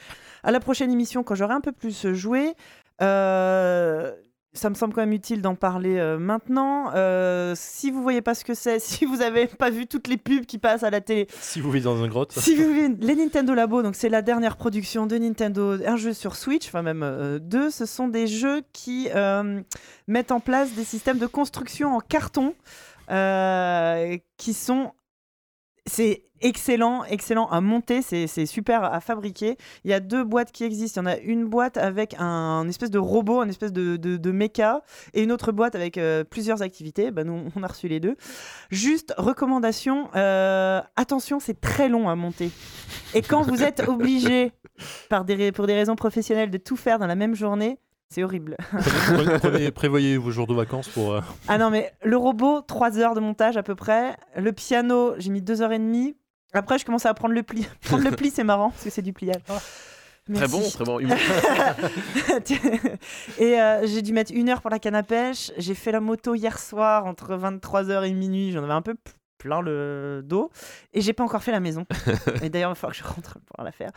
à 0.44 0.52
la 0.52 0.60
prochaine 0.60 0.92
émission 0.92 1.24
quand 1.24 1.36
j'aurai 1.36 1.54
un 1.54 1.62
peu 1.62 1.72
plus 1.72 2.14
joué. 2.14 2.56
Euh, 3.02 4.12
ça 4.54 4.70
me 4.70 4.76
semble 4.76 4.94
quand 4.94 5.02
même 5.02 5.14
utile 5.14 5.42
d'en 5.42 5.56
parler 5.56 5.98
euh, 5.98 6.18
maintenant. 6.18 6.92
Euh, 6.96 7.54
si 7.56 7.92
vous 7.92 8.02
voyez 8.02 8.22
pas 8.22 8.34
ce 8.34 8.44
que 8.44 8.54
c'est, 8.54 8.80
si 8.80 9.06
vous 9.06 9.22
avez 9.22 9.48
pas 9.48 9.70
vu 9.70 9.88
toutes 9.88 10.08
les 10.08 10.18
pubs 10.18 10.46
qui 10.46 10.58
passent 10.58 10.84
à 10.84 10.90
la 10.90 11.02
télé, 11.02 11.28
Si 11.40 11.62
vous 11.62 11.72
vivez 11.72 11.86
dans 11.86 12.04
une 12.04 12.10
grotte, 12.10 12.34
si 12.34 12.56
vous 12.56 12.68
voulez, 12.68 12.90
les 13.00 13.16
Nintendo 13.16 13.54
Labo, 13.54 13.84
donc 13.84 13.96
c'est 13.96 14.10
la 14.10 14.22
dernière 14.22 14.58
production 14.58 15.06
de 15.06 15.18
Nintendo, 15.18 15.78
un 15.86 15.98
jeu 15.98 16.14
sur 16.14 16.36
Switch, 16.36 16.68
enfin 16.68 16.82
même 16.82 17.04
euh, 17.04 17.40
deux, 17.40 17.70
ce 17.70 17.86
sont 17.86 18.08
des 18.08 18.28
jeux 18.28 18.62
qui 18.74 19.10
mettent 20.08 20.32
en 20.32 20.40
place 20.40 20.74
des 20.74 20.84
systèmes 20.84 21.20
de 21.20 21.28
construction 21.28 21.96
en 21.96 22.00
carton 22.00 22.54
qui 24.38 24.54
sont 24.54 24.94
c'est 25.90 26.24
excellent, 26.42 27.04
excellent 27.04 27.48
à 27.48 27.62
monter, 27.62 28.02
c'est 28.02 28.46
super 28.46 28.84
à 28.84 29.00
fabriquer. 29.02 29.58
Il 29.84 29.92
y 29.92 29.94
a 29.94 30.00
deux 30.00 30.24
boîtes 30.24 30.52
qui 30.52 30.64
existent. 30.64 31.02
Il 31.02 31.06
y 31.06 31.08
en 31.08 31.12
a 31.12 31.18
une 31.18 31.46
boîte 31.46 31.78
avec 31.78 32.16
un, 32.18 32.68
espèce 32.68 32.92
de 32.92 33.00
robot, 33.00 33.44
une 33.44 33.50
espèce 33.50 33.74
de, 33.74 34.32
méca, 34.32 34.82
et 35.14 35.24
une 35.24 35.32
autre 35.32 35.52
boîte 35.52 35.76
avec 35.76 35.98
euh, 35.98 36.24
plusieurs 36.24 36.62
activités. 36.62 37.12
Ben, 37.12 37.26
nous, 37.26 37.50
on 37.56 37.64
a 37.64 37.68
reçu 37.68 37.88
les 37.88 38.00
deux. 38.00 38.16
Juste 38.70 39.14
recommandation, 39.18 40.10
euh, 40.16 40.82
attention, 40.96 41.40
c'est 41.40 41.60
très 41.60 41.90
long 41.90 42.10
à 42.10 42.16
monter. 42.16 42.52
Et 43.14 43.22
quand 43.22 43.42
vous 43.42 43.64
êtes 43.64 43.88
obligé, 43.88 44.54
par 45.10 45.26
des, 45.26 45.52
pour 45.52 45.68
des 45.68 45.74
raisons 45.74 45.96
professionnelles, 45.96 46.52
de 46.52 46.58
tout 46.58 46.78
faire 46.78 47.00
dans 47.00 47.08
la 47.08 47.16
même 47.16 47.36
journée, 47.36 47.80
c'est 48.10 48.24
horrible. 48.24 48.58
prenez- 49.42 49.72
prévoyez 49.72 50.18
vos 50.18 50.32
jours 50.32 50.48
de 50.48 50.54
vacances 50.54 50.88
pour. 50.90 51.14
euh, 51.14 51.22
Ah 51.48 51.58
non, 51.58 51.70
mais 51.70 51.92
le 52.04 52.18
robot, 52.18 52.62
3 52.62 52.98
heures 53.00 53.16
de 53.16 53.20
montage 53.20 53.58
à 53.58 53.64
peu 53.64 53.76
près. 53.76 54.16
Le 54.36 54.52
piano, 54.52 55.14
j'ai 55.18 55.30
mis 55.30 55.42
2 55.42 55.62
heures 55.62 55.72
et 55.72 55.80
demie. 55.80 56.16
Après, 56.54 56.80
je 56.80 56.86
commençais 56.86 57.08
à 57.08 57.14
prendre 57.14 57.34
le 57.36 57.44
pli. 57.44 57.68
prendre 57.82 58.04
le 58.04 58.12
pli, 58.16 58.32
c'est 58.32 58.44
marrant 58.44 58.72
parce 58.72 58.84
que 58.84 58.90
c'est 58.90 59.02
du 59.04 59.14
pliage. 59.14 59.42
Très 59.46 59.56
Merci. 60.28 60.60
bon, 60.60 60.70
très 60.70 60.84
bon. 60.84 61.00
Et 63.40 63.60
euh, 63.60 63.88
j'ai 63.88 64.02
dû 64.02 64.14
mettre 64.14 64.32
une 64.34 64.50
heure 64.50 64.62
pour 64.62 64.70
la 64.70 64.80
canne 64.80 64.96
à 64.96 65.04
pêche. 65.04 65.52
J'ai 65.58 65.74
fait 65.74 65.92
la 65.92 66.00
moto 66.00 66.36
hier 66.36 66.60
soir 66.60 67.06
entre 67.06 67.36
23h 67.36 68.08
et 68.08 68.14
minuit. 68.14 68.52
J'en 68.52 68.64
avais 68.64 68.74
un 68.74 68.82
peu 68.82 68.96
plein 69.40 69.62
le 69.62 70.22
dos. 70.24 70.52
Et 70.94 71.02
j'ai 71.02 71.14
pas 71.14 71.24
encore 71.24 71.44
fait 71.44 71.52
la 71.52 71.60
maison. 71.60 71.86
et 72.44 72.50
d'ailleurs, 72.50 72.70
il 72.72 72.74
va 72.74 72.76
falloir 72.76 72.96
que 72.96 73.04
je 73.04 73.08
rentre 73.08 73.38
pour 73.46 73.64
la 73.64 73.72
faire. 73.72 73.92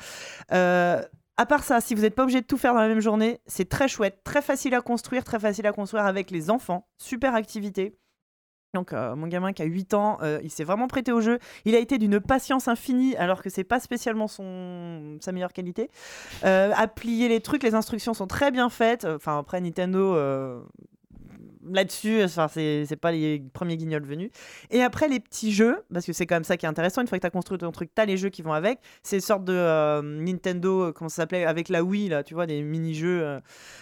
Euh, 0.53 1.03
à 1.43 1.47
part 1.47 1.65
ça, 1.65 1.81
si 1.81 1.97
vous 1.97 2.03
n'êtes 2.03 2.15
pas 2.15 2.23
obligé 2.23 2.41
de 2.41 2.47
tout 2.47 2.57
faire 2.57 2.73
dans 2.73 2.81
la 2.81 2.87
même 2.87 3.01
journée, 3.01 3.41
c'est 3.47 3.69
très 3.69 3.89
chouette, 3.89 4.21
très 4.23 4.43
facile 4.43 4.77
à 4.77 4.81
construire, 4.81 5.25
très 5.25 5.41
facile 5.41 5.67
à 5.67 5.73
construire 5.73 6.07
avec 6.07 6.31
les 6.31 6.51
enfants. 6.51 6.87
Super 6.99 7.35
activité. 7.35 7.99
Donc 8.75 8.93
euh, 8.93 9.17
mon 9.17 9.27
gamin 9.27 9.53
qui 9.53 9.61
a 9.61 9.65
8 9.65 9.93
ans, 9.95 10.19
euh, 10.23 10.39
il 10.45 10.51
s'est 10.53 10.63
vraiment 10.63 10.87
prêté 10.87 11.11
au 11.11 11.21
jeu. 11.21 11.41
Il 11.65 11.75
a 11.75 11.81
été 11.81 11.99
d'une 11.99 12.21
patience 12.21 12.69
infinie 12.69 13.17
alors 13.17 13.43
que 13.43 13.51
c'est 13.51 13.65
pas 13.65 13.81
spécialement 13.81 14.29
son 14.29 15.19
sa 15.21 15.33
meilleure 15.33 15.53
qualité. 15.53 15.91
Euh, 16.45 16.73
à 16.77 16.87
plier 16.87 17.29
les 17.29 17.41
trucs, 17.41 17.65
les 17.65 17.75
instructions 17.75 18.15
sont 18.15 18.29
très 18.29 18.53
bien 18.53 18.71
faites. 18.71 19.05
Enfin 19.05 19.37
après 19.37 19.61
Nintendo 19.61 20.15
euh, 20.15 20.61
là-dessus, 21.71 22.23
enfin 22.25 22.49
c'est 22.49 22.85
c'est 22.89 22.97
pas 22.97 23.13
les 23.13 23.43
premiers 23.53 23.77
guignols 23.77 24.05
venus. 24.05 24.31
Et 24.71 24.83
après 24.83 25.09
les 25.09 25.21
petits 25.21 25.53
jeux, 25.53 25.83
parce 25.93 26.05
que 26.07 26.13
c'est 26.13 26.27
quand 26.27 26.37
même 26.37 26.45
ça 26.45 26.57
qui 26.57 26.67
est 26.67 26.69
intéressant. 26.69 27.01
Une 27.03 27.07
fois 27.07 27.19
que 27.19 27.23
tu 27.23 27.27
as 27.27 27.31
construit 27.31 27.59
ton 27.59 27.71
truc, 27.73 27.91
tu 27.95 28.01
as 28.03 28.05
les 28.05 28.17
jeux 28.17 28.29
qui 28.31 28.43
vont 28.43 28.53
avec. 28.53 28.79
C'est 29.03 29.17
une 29.17 29.23
sorte 29.23 29.45
de 29.45 29.53
euh, 29.55 30.03
Nintendo, 30.03 30.83
euh, 30.85 30.93
comment 30.93 31.09
ça 31.09 31.17
s'appelait 31.23 31.45
avec 31.45 31.69
la 31.69 31.83
Wii 31.85 32.09
là, 32.09 32.23
tu 32.23 32.35
vois, 32.35 32.47
des 32.47 32.63
mini-jeux. 32.63 33.21
euh. 33.23 33.41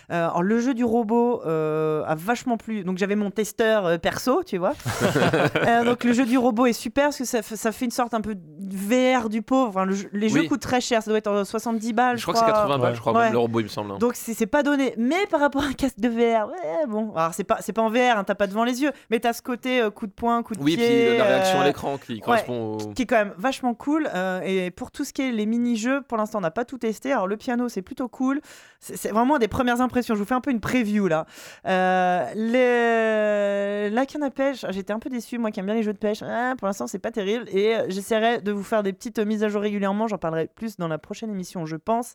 Alors 0.09 0.43
le 0.43 0.59
jeu 0.61 0.75
du 0.75 0.85
robot 0.85 1.43
euh, 1.47 2.03
a 2.07 2.15
vachement 2.15 2.57
plu. 2.57 2.85
Donc 2.85 2.99
j'avais 2.99 3.17
mon 3.17 3.31
testeur 3.31 3.99
perso, 4.01 4.43
tu 4.45 4.59
vois. 4.59 4.75
Donc 5.85 6.05
le 6.05 6.13
jeu 6.13 6.25
du 6.27 6.39
robot 6.39 6.67
est 6.67 6.73
super 6.73 7.05
parce 7.07 7.19
que 7.19 7.25
ça, 7.25 7.43
fait- 7.43 7.57
ça 7.57 7.73
fait 7.73 7.85
une 7.85 7.91
sorte 7.91 8.15
un 8.15 8.21
peu 8.21 8.35
VR 8.71 9.29
du 9.29 9.43
pauvre. 9.43 9.69
Enfin, 9.71 9.85
le 9.85 9.95
jeu- 9.95 10.09
les 10.13 10.29
jeux 10.29 10.41
Oui. 10.41 10.49
coûtent 10.49 10.61
très 10.61 10.81
cher, 10.81 11.03
ça 11.03 11.11
doit 11.11 11.19
être 11.19 11.29
en 11.31 11.45
70 11.45 11.93
balles. 11.93 12.19
je 12.19 12.23
crois 12.23 12.35
que 12.35 12.41
c'est 12.41 12.47
80 12.47 12.79
balles, 12.79 12.95
je 12.95 13.01
crois, 13.01 13.13
Ouais. 13.13 13.25
même 13.25 13.33
le 13.33 13.39
robot, 13.39 13.61
il 13.61 13.65
me 13.65 13.69
semble. 13.69 13.93
hein. 13.93 13.99
Donc 13.99 14.13
c'est 14.15 14.35
c'est 14.35 14.47
pas 14.47 14.63
donné. 14.63 14.95
Mais 14.97 15.27
par 15.31 15.41
rapport 15.41 15.63
à 15.63 15.67
un 15.67 15.73
casque 15.73 15.99
de 15.99 16.09
VR, 16.09 16.49
ouais, 16.49 16.87
bon. 16.89 17.13
Alors 17.15 17.35
c'est 17.35 17.45
pas, 17.45 17.59
c'est 17.61 17.70
pas 17.73 17.83
en 17.83 17.91
VR, 17.91 18.17
hein, 18.19 18.25
t'as 18.25 18.35
pas 18.35 18.47
devant 18.47 18.65
les 18.65 18.83
yeux, 18.83 18.93
mais 19.11 19.21
t'as 19.21 19.33
ce 19.33 19.43
côté 19.43 19.81
euh, 19.81 19.91
coup 19.91 20.07
de 20.07 20.13
poing, 20.13 20.43
coup 20.43 20.55
de 20.55 20.61
Oui, 20.63 20.77
pied. 20.77 21.09
puis 21.09 21.19
la 21.19 21.25
réaction 21.25 21.59
à 21.59 21.63
euh, 21.63 21.67
l'écran 21.67 21.99
qui 21.99 22.21
correspond 22.21 22.79
au. 22.79 22.93
qui 22.93 23.03
est 23.03 23.07
quand 23.07 23.17
même 23.17 23.35
vachement 23.39 23.75
cool. 23.75 24.09
euh, 24.15 24.41
et 24.45 24.71
pour 24.71 24.91
tout 24.91 25.05
ce 25.05 25.13
qui 25.13 25.23
est 25.23 25.33
les 25.33 25.47
mini-jeux, 25.47 26.03
pour 26.03 26.19
l'instant, 26.19 26.39
on 26.39 26.43
n'a 26.43 26.51
pas 26.51 26.65
tout 26.65 26.79
testé. 26.79 27.13
Alors, 27.13 27.27
le 27.27 27.37
piano, 27.37 27.69
c'est 27.69 27.83
plutôt 27.83 28.09
cool. 28.09 28.41
C'est 28.81 29.11
vraiment 29.11 29.39
des 29.39 29.49
premières 29.49 29.81
impressions. 29.83 30.15
Je 30.15 30.21
vous 30.21 30.27
fais 30.27 30.35
un 30.35 30.41
peu 30.41 30.51
une 30.51 30.61
preview 30.61 31.07
là. 31.07 31.27
Euh, 31.67 32.27
les... 32.35 33.91
La 33.91 34.07
canne 34.07 34.23
à 34.23 34.31
pêche, 34.31 34.65
j'étais 34.71 34.93
un 34.93 34.99
peu 34.99 35.11
déçu. 35.11 35.37
Moi 35.37 35.51
qui 35.51 35.61
aime 35.61 35.67
bien 35.67 35.75
les 35.75 35.83
jeux 35.83 35.93
de 35.93 35.99
pêche, 35.99 36.23
ah, 36.23 36.55
pour 36.57 36.67
l'instant, 36.67 36.87
c'est 36.87 36.99
pas 36.99 37.11
terrible. 37.11 37.45
Et 37.51 37.77
euh, 37.77 37.87
j'essaierai 37.89 38.41
de 38.41 38.53
vous 38.53 38.63
faire 38.63 38.83
des 38.83 38.93
petites 38.93 39.19
mises 39.19 39.45
à 39.45 39.49
jour 39.49 39.61
régulièrement. 39.61 40.09
J'en 40.09 40.17
parlerai 40.17 40.47
plus 40.47 40.77
dans 40.77 40.89
la 40.89 40.99
prochaine 40.99 41.31
émission, 41.31 41.67
je 41.67 41.77
pense, 41.77 42.15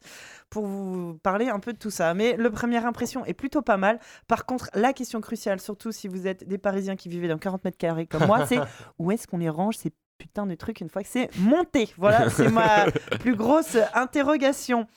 pour 0.50 0.66
vous 0.66 1.20
parler 1.22 1.50
un 1.50 1.60
peu 1.60 1.72
de 1.72 1.78
tout 1.78 1.92
ça. 1.92 2.14
Mais 2.16 2.36
le 2.36 2.50
première 2.50 2.86
impression 2.88 3.26
est 3.26 3.34
plutôt 3.34 3.62
pas 3.62 3.78
mal. 3.78 4.00
Par 4.28 4.46
contre, 4.46 4.70
la 4.74 4.94
question 4.94 5.22
cruciale, 5.22 5.60
surtout 5.60 5.92
si 5.92 6.08
vous 6.08 6.26
êtes 6.26 6.48
des 6.48 6.58
Parisiens 6.58 6.96
qui 6.96 7.10
vivez 7.10 7.28
dans 7.28 7.38
40 7.38 7.64
mètres 7.64 7.78
carrés 7.78 8.08
comme 8.08 8.26
moi, 8.26 8.46
c'est 8.48 8.60
où 8.98 9.12
est-ce 9.12 9.28
qu'on 9.28 9.38
les 9.38 9.50
range 9.50 9.78
ces 9.78 9.92
putains 10.18 10.46
de 10.46 10.56
trucs 10.56 10.82
une 10.82 10.90
fois 10.90 11.04
que 11.04 11.08
c'est 11.08 11.36
monté 11.38 11.90
Voilà, 11.98 12.30
c'est 12.30 12.50
ma 12.50 12.86
plus 13.20 13.36
grosse 13.36 13.78
interrogation. 13.94 14.88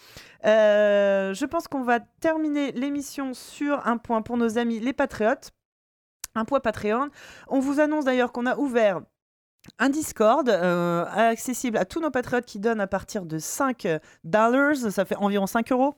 Euh, 0.45 1.35
je 1.35 1.45
pense 1.45 1.69
qu'on 1.69 1.83
va 1.83 2.01
terminer 2.01 2.73
l'émission 2.73 3.35
sur 3.35 3.87
un 3.87 3.99
point 3.99 4.23
pour 4.23 4.37
nos 4.37 4.59
amis 4.59 4.81
les 4.81 4.93
patriotes. 4.93 5.53
Un 6.35 6.45
point 6.45 6.61
Patreon. 6.61 7.09
On 7.49 7.59
vous 7.59 7.81
annonce 7.81 8.05
d'ailleurs 8.05 8.33
qu'on 8.33 8.47
a 8.47 8.57
ouvert 8.57 9.01
un 9.79 9.89
Discord 9.89 10.49
euh, 10.49 11.05
accessible 11.07 11.77
à 11.77 11.85
tous 11.85 12.01
nos 12.01 12.11
patriotes 12.11 12.47
qui 12.47 12.59
donnent 12.61 12.81
à 12.81 12.87
partir 12.87 13.25
de 13.25 13.39
5 13.39 13.87
dollars. 14.25 14.77
Ça 14.77 15.05
fait 15.05 15.17
environ 15.17 15.47
5 15.47 15.73
euros. 15.73 15.97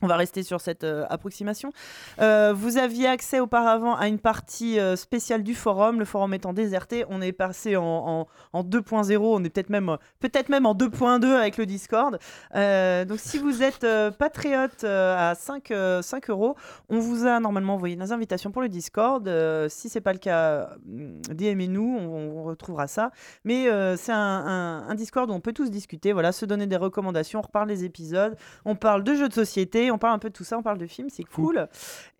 On 0.00 0.06
va 0.06 0.16
rester 0.16 0.44
sur 0.44 0.60
cette 0.60 0.84
euh, 0.84 1.04
approximation. 1.10 1.72
Euh, 2.20 2.52
vous 2.56 2.78
aviez 2.78 3.08
accès 3.08 3.40
auparavant 3.40 3.96
à 3.96 4.06
une 4.06 4.20
partie 4.20 4.78
euh, 4.78 4.94
spéciale 4.94 5.42
du 5.42 5.56
forum, 5.56 5.98
le 5.98 6.04
forum 6.04 6.32
étant 6.34 6.52
déserté. 6.52 7.04
On 7.08 7.20
est 7.20 7.32
passé 7.32 7.74
en, 7.76 7.82
en- 7.84 8.26
en 8.52 8.62
2.0, 8.62 9.16
on 9.18 9.42
est 9.42 9.50
peut-être 9.50 9.70
même, 9.70 9.96
peut-être 10.20 10.50
même 10.50 10.66
en 10.66 10.74
2.2 10.74 11.24
avec 11.34 11.56
le 11.56 11.66
Discord. 11.66 12.18
Donc 12.54 13.18
si 13.18 13.38
vous 13.38 13.62
êtes 13.62 13.84
patriote 14.18 14.84
à 14.84 15.34
5, 15.34 15.70
euh, 15.72 16.00
5 16.00 16.30
euros, 16.30 16.54
on 16.88 17.00
vous 17.00 17.26
a 17.26 17.40
normalement 17.40 17.74
envoyé 17.74 17.96
des 17.96 18.12
invitations 18.12 18.52
pour 18.52 18.62
le 18.62 18.68
Discord. 18.68 19.28
Si 19.68 19.88
c'est 19.88 20.00
pas 20.00 20.12
le 20.12 20.18
cas, 20.20 20.70
DMez-nous, 20.86 21.98
on, 22.00 22.38
on 22.38 22.42
retrouvera 22.44 22.86
ça. 22.86 23.10
Mais 23.44 23.66
c'est 23.96 24.12
un 24.12 24.94
Discord 24.94 25.28
où 25.30 25.32
on 25.34 25.40
peut 25.40 25.52
tous 25.52 25.70
discuter, 25.70 26.12
voilà, 26.12 26.30
se 26.32 26.44
donner 26.46 26.66
des 26.66 26.76
recommandations, 26.76 27.40
on 27.40 27.42
reparle 27.42 27.68
des 27.68 27.84
épisodes, 27.84 28.36
on 28.64 28.76
parle 28.76 29.02
de 29.02 29.14
jeux 29.14 29.28
de 29.28 29.34
société, 29.34 29.87
on 29.90 29.98
parle 29.98 30.14
un 30.14 30.18
peu 30.18 30.28
de 30.30 30.34
tout 30.34 30.44
ça, 30.44 30.58
on 30.58 30.62
parle 30.62 30.78
de 30.78 30.86
films, 30.86 31.08
c'est 31.10 31.24
cool. 31.24 31.68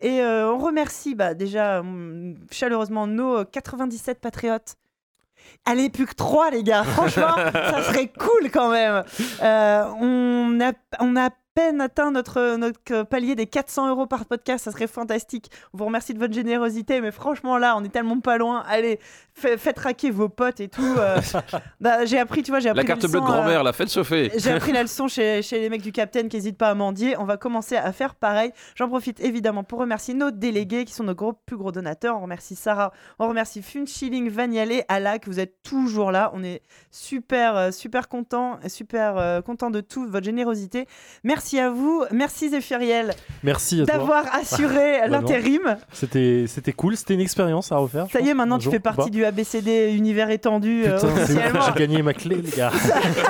Et 0.01 0.21
euh, 0.21 0.51
on 0.51 0.57
remercie 0.57 1.15
bah, 1.15 1.33
déjà 1.33 1.79
hum, 1.79 2.35
chaleureusement 2.51 3.07
nos 3.07 3.45
97 3.45 4.19
patriotes. 4.19 4.75
Allez, 5.65 5.89
plus 5.89 6.05
que 6.05 6.15
3 6.15 6.51
les 6.51 6.63
gars, 6.63 6.83
franchement, 6.95 7.35
ça 7.35 7.83
serait 7.83 8.07
cool 8.07 8.49
quand 8.51 8.69
même. 8.69 9.03
Euh, 9.41 9.83
on, 9.99 10.59
a, 10.61 10.73
on 10.99 11.15
a 11.15 11.29
peine 11.55 11.81
atteint 11.81 12.11
notre, 12.11 12.55
notre 12.57 13.03
palier 13.03 13.35
des 13.35 13.45
400 13.47 13.89
euros 13.89 14.05
par 14.07 14.25
podcast, 14.25 14.65
ça 14.65 14.71
serait 14.71 14.87
fantastique. 14.87 15.49
On 15.73 15.77
vous 15.77 15.85
remercie 15.85 16.13
de 16.13 16.19
votre 16.19 16.33
générosité, 16.33 17.01
mais 17.01 17.11
franchement 17.11 17.57
là, 17.57 17.75
on 17.77 17.83
est 17.83 17.89
tellement 17.89 18.19
pas 18.19 18.37
loin. 18.37 18.63
Allez, 18.67 18.99
fa- 19.33 19.57
faites 19.57 19.79
raquer 19.79 20.11
vos 20.11 20.29
potes 20.29 20.59
et 20.59 20.67
tout. 20.69 20.81
euh. 20.97 21.19
Bah, 21.81 22.05
j'ai 22.05 22.19
appris, 22.19 22.43
tu 22.43 22.51
vois, 22.51 22.59
j'ai 22.59 22.69
appris 22.69 22.81
La 22.81 22.87
carte 22.87 23.01
bleue 23.01 23.19
de 23.19 23.25
euh, 23.25 23.27
grand-mère, 23.27 23.63
la 23.63 23.73
fête 23.73 23.91
chauffer. 23.91 24.31
j'ai 24.37 24.51
appris 24.51 24.71
la 24.71 24.81
leçon 24.83 25.07
chez, 25.07 25.41
chez 25.41 25.59
les 25.59 25.69
mecs 25.69 25.81
du 25.81 25.91
Capitaine 25.91 26.27
qui 26.29 26.35
n'hésitent 26.37 26.57
pas 26.57 26.69
à 26.69 26.73
mendier. 26.75 27.17
On 27.17 27.23
va 27.25 27.37
commencer 27.37 27.75
à 27.77 27.91
faire 27.93 28.15
pareil. 28.15 28.51
J'en 28.75 28.87
profite 28.89 29.19
évidemment 29.21 29.63
pour 29.63 29.79
remercier 29.79 30.13
nos 30.13 30.31
délégués 30.31 30.85
qui 30.85 30.93
sont 30.93 31.03
nos 31.05 31.15
gros, 31.15 31.33
plus 31.33 31.57
gros 31.57 31.71
donateurs. 31.71 32.17
On 32.17 32.21
remercie 32.21 32.55
Sarah, 32.55 32.91
on 33.17 33.27
remercie 33.29 33.61
Funchilling, 33.61 34.29
Vagnalé, 34.29 34.83
Alak. 34.87 35.27
Vous 35.27 35.39
êtes 35.39 35.61
toujours 35.63 36.11
là. 36.11 36.31
On 36.33 36.43
est 36.43 36.61
super, 36.91 37.55
euh, 37.55 37.71
super 37.71 38.07
content, 38.09 38.59
super 38.67 39.17
euh, 39.17 39.41
content 39.41 39.69
de 39.71 39.81
toute 39.81 40.09
votre 40.09 40.25
générosité. 40.25 40.85
Merci 41.23 41.38
à 41.59 41.69
vous. 41.69 42.03
Merci 42.11 42.49
Zéphiriel 42.49 43.13
Merci 43.43 43.83
d'avoir 43.83 44.23
assuré 44.33 45.01
non. 45.05 45.13
l'intérim. 45.13 45.77
C'était 45.91 46.45
c'était 46.47 46.73
cool, 46.73 46.97
c'était 46.97 47.13
une 47.13 47.21
expérience 47.21 47.71
à 47.71 47.77
refaire. 47.77 48.07
Ça 48.11 48.19
y 48.19 48.29
est, 48.29 48.33
maintenant 48.33 48.57
tu 48.57 48.69
fais 48.69 48.79
partie 48.79 49.09
du 49.09 49.25
ABCD 49.25 49.93
univers 49.93 50.29
étendu 50.29 50.83
euh, 50.85 50.97
j'ai 51.27 51.79
gagné 51.79 52.01
ma 52.01 52.13
clé, 52.13 52.41
les 52.41 52.51
gars. 52.51 52.71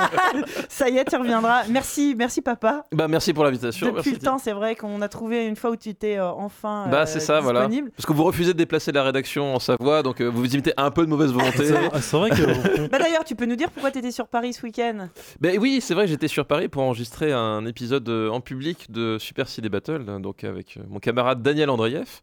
Ça 0.68 0.88
y 0.88 0.96
est, 0.96 1.04
tu 1.04 1.16
reviendras. 1.16 1.64
Merci, 1.68 2.14
merci 2.16 2.40
papa. 2.40 2.86
Bah 2.92 3.08
merci 3.08 3.32
pour 3.32 3.44
l'invitation. 3.44 3.86
Depuis 3.86 4.10
merci, 4.10 4.10
le 4.12 4.18
temps, 4.18 4.38
c'est 4.38 4.52
vrai 4.52 4.74
qu'on 4.76 5.02
a 5.02 5.08
trouvé 5.08 5.46
une 5.46 5.56
fois 5.56 5.70
où 5.70 5.76
tu 5.76 5.90
étais 5.90 6.18
euh, 6.18 6.28
enfin 6.30 6.86
Bah 6.90 7.02
euh, 7.02 7.06
c'est 7.06 7.20
ça, 7.20 7.40
voilà. 7.40 7.60
disponible. 7.60 7.90
Parce 7.96 8.06
que 8.06 8.12
vous 8.12 8.24
refusez 8.24 8.52
de 8.52 8.58
déplacer 8.58 8.92
la 8.92 9.02
rédaction 9.02 9.54
en 9.54 9.58
Savoie, 9.58 10.02
donc 10.02 10.20
vous 10.20 10.40
vous 10.40 10.52
imitez 10.54 10.72
un 10.76 10.90
peu 10.90 11.04
de 11.04 11.10
mauvaise 11.10 11.32
volonté. 11.32 11.64
C'est 12.00 12.16
vrai 12.16 12.30
que. 12.30 12.88
Bah 12.88 12.98
d'ailleurs, 12.98 13.24
tu 13.24 13.34
peux 13.34 13.46
nous 13.46 13.56
dire 13.56 13.70
pourquoi 13.70 13.90
tu 13.90 13.98
étais 13.98 14.10
sur 14.10 14.26
Paris 14.26 14.52
ce 14.52 14.62
week-end? 14.62 15.08
Ben 15.40 15.58
oui, 15.58 15.80
c'est 15.82 15.94
vrai, 15.94 16.06
j'étais 16.06 16.28
sur 16.28 16.46
Paris 16.46 16.68
pour 16.68 16.82
enregistrer 16.82 17.32
un 17.32 17.64
épisode 17.66 17.99
euh, 18.08 18.28
en 18.30 18.40
public 18.40 18.90
de 18.90 19.18
Super 19.18 19.48
Ciné 19.48 19.68
Battle, 19.68 20.20
donc 20.20 20.44
avec 20.44 20.76
euh, 20.76 20.82
mon 20.88 20.98
camarade 20.98 21.42
Daniel 21.42 21.70
Andreev. 21.70 22.22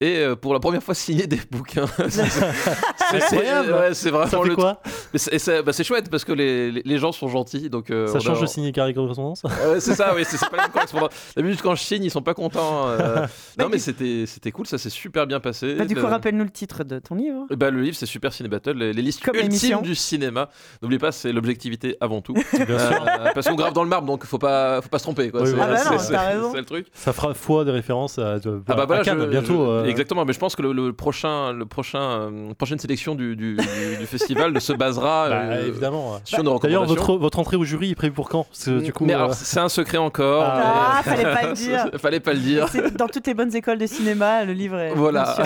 Et 0.00 0.18
euh, 0.18 0.36
pour 0.36 0.54
la 0.54 0.60
première 0.60 0.80
fois 0.82 0.94
signer 0.94 1.26
des 1.26 1.40
bouquins. 1.50 1.86
C'est- 1.98 3.36
ouais, 3.36 3.94
c'est 3.94 4.10
vraiment 4.10 4.30
Ça 4.30 4.38
fait 4.40 4.48
le 4.48 4.54
quoi 4.54 4.80
c'est- 5.14 5.62
bah, 5.62 5.72
c'est 5.72 5.82
chouette 5.84 6.10
parce 6.10 6.24
que 6.24 6.32
les, 6.32 6.70
les- 6.70 6.82
les 6.84 6.98
gens 6.98 7.10
sont 7.10 7.26
gentils. 7.28 7.70
Donc, 7.70 7.90
euh, 7.90 8.06
Ça 8.06 8.20
change 8.20 8.38
a- 8.38 8.42
de 8.42 8.46
signer 8.46 8.70
carré 8.72 8.92
correspondance 8.94 9.42
c'est 9.80 9.94
ça, 9.94 10.12
oui, 10.14 10.22
c'est 10.26 10.38
pas 10.50 10.56
la 10.56 10.62
même 10.64 10.72
correspondance. 10.72 11.10
D'habitude, 11.36 11.60
quand 11.62 11.74
je 11.74 11.82
signe, 11.82 12.04
ils 12.04 12.10
sont 12.10 12.22
pas 12.22 12.34
contents. 12.34 12.86
euh. 12.88 12.98
Bah, 12.98 13.26
non, 13.58 13.68
mais 13.70 13.78
c'était 13.78 14.24
c'était 14.26 14.52
cool, 14.52 14.66
ça 14.66 14.78
s'est 14.78 14.90
super 14.90 15.26
bien 15.26 15.40
passé. 15.40 15.74
bah, 15.74 15.84
Du 15.86 15.94
coup, 15.94 16.02
Le- 16.02 16.06
rappelle-nous 16.08 16.44
le 16.44 16.50
titre 16.50 16.84
de 16.84 16.98
ton 16.98 17.14
livre. 17.14 17.46
Eh 17.50 17.56
ben, 17.56 17.70
le 17.74 17.80
livre, 17.80 17.96
c'est 17.96 18.06
Super 18.06 18.32
Ciné 18.32 18.48
Battle, 18.48 18.72
les, 18.76 18.92
les 18.92 19.02
listes 19.02 19.24
Comme 19.24 19.36
ultimes 19.36 19.82
du 19.82 19.94
cinéma. 19.94 20.50
N'oubliez 20.82 20.98
pas, 21.00 21.10
c'est 21.12 21.32
l'objectivité 21.32 21.96
avant 22.00 22.20
tout. 22.20 22.34
Bien 22.34 22.78
sûr. 22.78 23.04
Parce 23.34 23.48
qu'on 23.48 23.54
grave 23.56 23.72
dans 23.72 23.82
le 23.84 23.88
marbre, 23.88 24.06
donc 24.06 24.24
faut 24.26 24.38
pas, 24.38 24.80
faut 24.82 24.88
pas 24.90 24.98
se 24.98 25.04
tromper. 25.04 25.30
Oui, 25.32 25.40
C'est-. 25.46 25.54
Ah 25.60 25.66
bah 25.66 25.98
c'est- 25.98 26.58
le 26.58 26.64
truc. 26.64 26.86
Ça 26.92 27.12
fera 27.12 27.32
foi 27.34 27.64
des 27.64 27.70
références 27.72 28.18
à, 28.18 28.38
de- 28.38 28.62
Ah 28.68 28.74
bah 28.74 28.84
voilà, 28.86 29.02
à 29.02 29.04
Cannes 29.04 29.20
je- 29.22 29.26
bientôt. 29.26 29.66
je- 29.84 29.87
Exactement, 29.90 30.24
mais 30.24 30.32
je 30.32 30.38
pense 30.38 30.54
que 30.56 30.62
le, 30.62 30.72
le 30.72 30.92
prochain, 30.92 31.52
le 31.52 31.66
prochain, 31.66 32.00
euh, 32.00 32.54
prochaine 32.54 32.78
sélection 32.78 33.14
du, 33.14 33.36
du, 33.36 33.56
du- 33.56 33.96
du 33.98 34.06
festival 34.06 34.60
se 34.60 34.72
basera 34.72 35.28
bah, 35.30 35.34
euh, 35.36 35.66
évidemment. 35.68 36.20
sur 36.24 36.38
nos 36.44 36.58
D'ailleurs, 36.58 36.82
recommandations. 36.82 36.94
votre, 37.14 37.18
votre 37.20 37.38
entrée 37.38 37.56
au 37.56 37.64
jury 37.64 37.90
est 37.90 37.94
prévue 37.94 38.12
pour 38.14 38.28
quand? 38.28 38.46
Que 38.64 38.80
du 38.80 38.92
coup. 38.92 39.04
mais 39.06 39.14
euh, 39.14 39.16
alors, 39.16 39.34
c'est 39.34 39.60
un 39.60 39.68
secret 39.68 39.98
encore. 39.98 40.42
Ah, 40.44 41.02
mais- 41.04 41.10
fallait 41.10 41.22
pas 41.34 41.46
le 41.48 41.52
dire. 41.54 41.90
fallait 41.98 42.20
pas 42.20 42.32
le 42.34 42.40
dire. 42.40 42.66
Dans 42.96 43.08
toutes 43.08 43.26
les 43.26 43.34
bonnes 43.34 43.54
écoles 43.54 43.78
de 43.78 43.86
cinéma, 43.86 44.44
le 44.44 44.52
livre 44.52 44.78
est. 44.78 44.94
Voilà. 44.94 45.36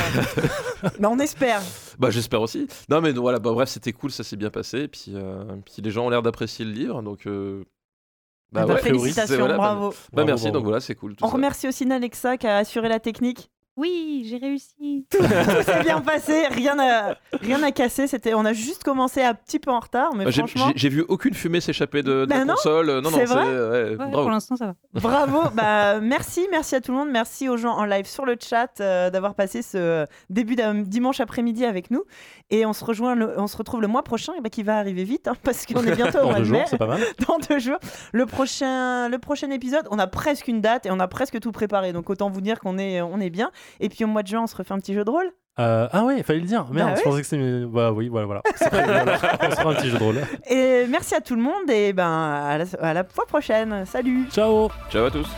Mais 0.98 1.06
on 1.06 1.18
espère. 1.18 1.60
Bah 1.98 2.10
j'espère 2.10 2.40
aussi. 2.42 2.66
Non 2.88 3.00
mais 3.00 3.12
voilà, 3.12 3.38
bah, 3.38 3.52
bref, 3.52 3.68
c'était 3.68 3.92
cool, 3.92 4.10
ça 4.10 4.24
s'est 4.24 4.36
bien 4.36 4.50
passé. 4.50 4.80
Et 4.80 4.88
puis, 4.88 5.12
euh, 5.14 5.44
puis 5.64 5.82
les 5.82 5.90
gens 5.90 6.06
ont 6.06 6.10
l'air 6.10 6.22
d'apprécier 6.22 6.64
le 6.64 6.72
livre, 6.72 7.02
donc. 7.02 7.26
euh, 7.26 7.62
Bah, 8.50 8.62
Eh 8.64 8.66
ben, 8.66 8.74
ouais, 8.74 8.80
félicitations, 8.80 9.46
bah, 9.46 9.56
bravo. 9.56 9.90
Bah 9.90 9.96
bravo, 10.12 10.26
merci, 10.26 10.44
bravo. 10.44 10.58
donc 10.58 10.64
voilà, 10.64 10.80
c'est 10.80 10.94
cool. 10.94 11.14
tout 11.14 11.24
On 11.24 11.28
ça. 11.28 11.34
remercie 11.34 11.68
aussi 11.68 11.86
Nalexa 11.86 12.36
qui 12.36 12.46
a 12.46 12.56
assuré 12.58 12.88
la 12.88 12.98
technique. 13.00 13.48
Oui, 13.76 14.26
j'ai 14.28 14.36
réussi. 14.36 15.06
Tout 15.10 15.22
s'est 15.22 15.82
bien 15.82 16.00
passé, 16.02 16.46
rien 16.48 16.78
à, 16.78 17.14
rien 17.40 17.62
à 17.62 17.72
casser. 17.72 18.06
C'était, 18.06 18.34
on 18.34 18.44
a 18.44 18.52
juste 18.52 18.84
commencé 18.84 19.22
un 19.22 19.32
petit 19.34 19.58
peu 19.58 19.70
en 19.70 19.80
retard, 19.80 20.14
mais 20.14 20.24
Bah, 20.24 20.30
j'ai- 20.30 20.42
franchement, 20.42 20.66
J'ai 20.74 20.78
j'ai 20.82 20.88
vu 20.90 21.04
aucune 21.08 21.32
fumée 21.32 21.60
s'échapper 21.62 22.02
de, 22.02 22.22
de 22.22 22.26
Bah 22.26 22.38
la 22.38 22.44
non, 22.44 22.54
console. 22.54 22.86
Non, 23.00 23.00
non, 23.02 23.10
c'est 23.10 23.26
c'est. 23.26 23.34
vrai 23.34 23.44
ouais, 23.46 23.88
Ouais, 23.90 23.96
bravo. 23.96 24.12
pour 24.22 24.30
l'instant, 24.30 24.56
ça 24.56 24.66
va. 24.66 24.74
Bravo, 24.92 25.42
bah, 25.54 26.00
merci, 26.00 26.46
merci 26.50 26.74
à 26.74 26.80
tout 26.82 26.92
le 26.92 26.98
monde, 26.98 27.08
merci 27.10 27.48
aux 27.48 27.56
gens 27.56 27.72
en 27.76 27.84
live 27.86 28.04
sur 28.06 28.26
le 28.26 28.36
chat 28.38 28.80
euh, 28.80 29.08
d'avoir 29.08 29.34
passé 29.34 29.62
ce 29.62 30.06
début 30.28 30.54
de 30.56 30.82
dimanche 30.82 31.20
après-midi 31.20 31.64
avec 31.64 31.90
nous. 31.90 32.02
Et 32.50 32.66
on 32.66 32.74
se 32.74 32.84
rejoint, 32.84 33.14
le- 33.14 33.40
on 33.40 33.46
se 33.46 33.56
retrouve 33.56 33.80
le 33.80 33.88
mois 33.88 34.02
prochain, 34.02 34.34
et 34.36 34.42
bah, 34.42 34.50
qui 34.50 34.62
va 34.62 34.76
arriver 34.76 35.04
vite, 35.04 35.28
hein, 35.28 35.34
parce 35.42 35.64
qu'on 35.64 35.82
est 35.86 35.96
bientôt 35.96 36.18
au 36.18 36.22
Dans 36.24 36.26
mois 36.28 36.34
deux 36.34 36.40
de 36.40 36.44
jours, 36.44 36.58
mai. 36.58 36.64
c'est 36.68 36.76
pas 36.76 36.86
mal. 36.86 37.00
Dans 37.26 37.38
deux 37.48 37.58
jours, 37.58 37.78
le 38.12 38.26
prochain, 38.26 39.08
le 39.08 39.18
prochain 39.18 39.50
épisode, 39.50 39.88
on 39.90 39.98
a 39.98 40.06
presque 40.06 40.46
une 40.48 40.60
date 40.60 40.84
et 40.84 40.90
on 40.90 41.00
a 41.00 41.08
presque 41.08 41.40
tout 41.40 41.52
préparé. 41.52 41.94
Donc 41.94 42.10
autant 42.10 42.28
vous 42.28 42.42
dire 42.42 42.60
qu'on 42.60 42.76
est, 42.76 43.00
on 43.00 43.18
est 43.18 43.30
bien. 43.30 43.50
Et 43.80 43.88
puis 43.88 44.04
au 44.04 44.08
mois 44.08 44.22
de 44.22 44.28
juin, 44.28 44.42
on 44.42 44.46
se 44.46 44.56
refait 44.56 44.72
un 44.72 44.78
petit 44.78 44.94
jeu 44.94 45.04
de 45.04 45.10
rôle. 45.10 45.30
Euh, 45.58 45.86
ah 45.92 46.04
ouais, 46.04 46.16
il 46.18 46.24
fallait 46.24 46.40
le 46.40 46.46
dire. 46.46 46.66
Merde, 46.70 46.90
Bah 46.90 46.94
je 46.96 47.02
pensais 47.02 47.20
que 47.20 47.26
c'était. 47.26 47.66
Bah 47.66 47.92
oui, 47.92 48.08
voilà, 48.08 48.26
voilà. 48.26 48.42
C'est 48.56 48.70
prévu, 48.70 48.90
alors. 48.90 49.16
On 49.42 49.50
se 49.50 49.56
fera 49.56 49.70
un 49.70 49.74
petit 49.74 49.90
jeu 49.90 49.98
de 49.98 50.02
rôle. 50.02 50.20
Et 50.48 50.86
merci 50.88 51.14
à 51.14 51.20
tout 51.20 51.34
le 51.36 51.42
monde 51.42 51.68
et 51.68 51.92
ben 51.92 52.08
à 52.10 52.56
la, 52.58 52.64
à 52.80 52.94
la 52.94 53.04
fois 53.04 53.26
prochaine. 53.26 53.84
Salut. 53.84 54.26
Ciao 54.30 54.70
Ciao 54.90 55.04
à 55.04 55.10
tous. 55.10 55.28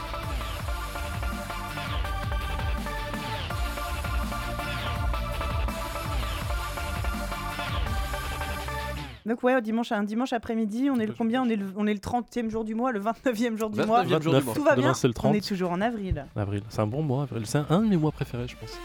Donc 9.26 9.42
ouais, 9.42 9.60
dimanche, 9.62 9.90
un 9.92 10.02
dimanche 10.02 10.32
après-midi, 10.34 10.90
on 10.90 10.98
est 11.00 11.06
le 11.06 11.14
combien? 11.14 11.42
On 11.42 11.48
est 11.48 11.56
le, 11.56 11.66
on 11.76 11.86
est 11.86 11.94
le 11.94 12.00
30e 12.00 12.50
jour 12.50 12.62
du 12.64 12.74
mois, 12.74 12.92
le 12.92 13.00
29e 13.00 13.56
jour 13.56 13.70
du 13.70 13.82
mois. 13.84 14.04
29e 14.04 14.08
jour 14.08 14.18
du 14.20 14.40
29, 14.40 14.44
mois. 14.44 14.54
Tout 14.54 14.64
va 14.64 14.76
bien. 14.76 14.92
le 14.92 15.08
On 15.08 15.12
30 15.12 15.34
est 15.36 15.48
toujours 15.48 15.70
en 15.70 15.80
avril. 15.80 16.26
avril. 16.36 16.62
C'est 16.68 16.80
un 16.80 16.86
bon 16.86 17.02
mois, 17.02 17.22
avril. 17.22 17.46
C'est 17.46 17.62
un 17.70 17.80
de 17.80 17.86
mes 17.86 17.96
mois 17.96 18.12
préférés, 18.12 18.46
je 18.48 18.56
pense. 18.56 18.78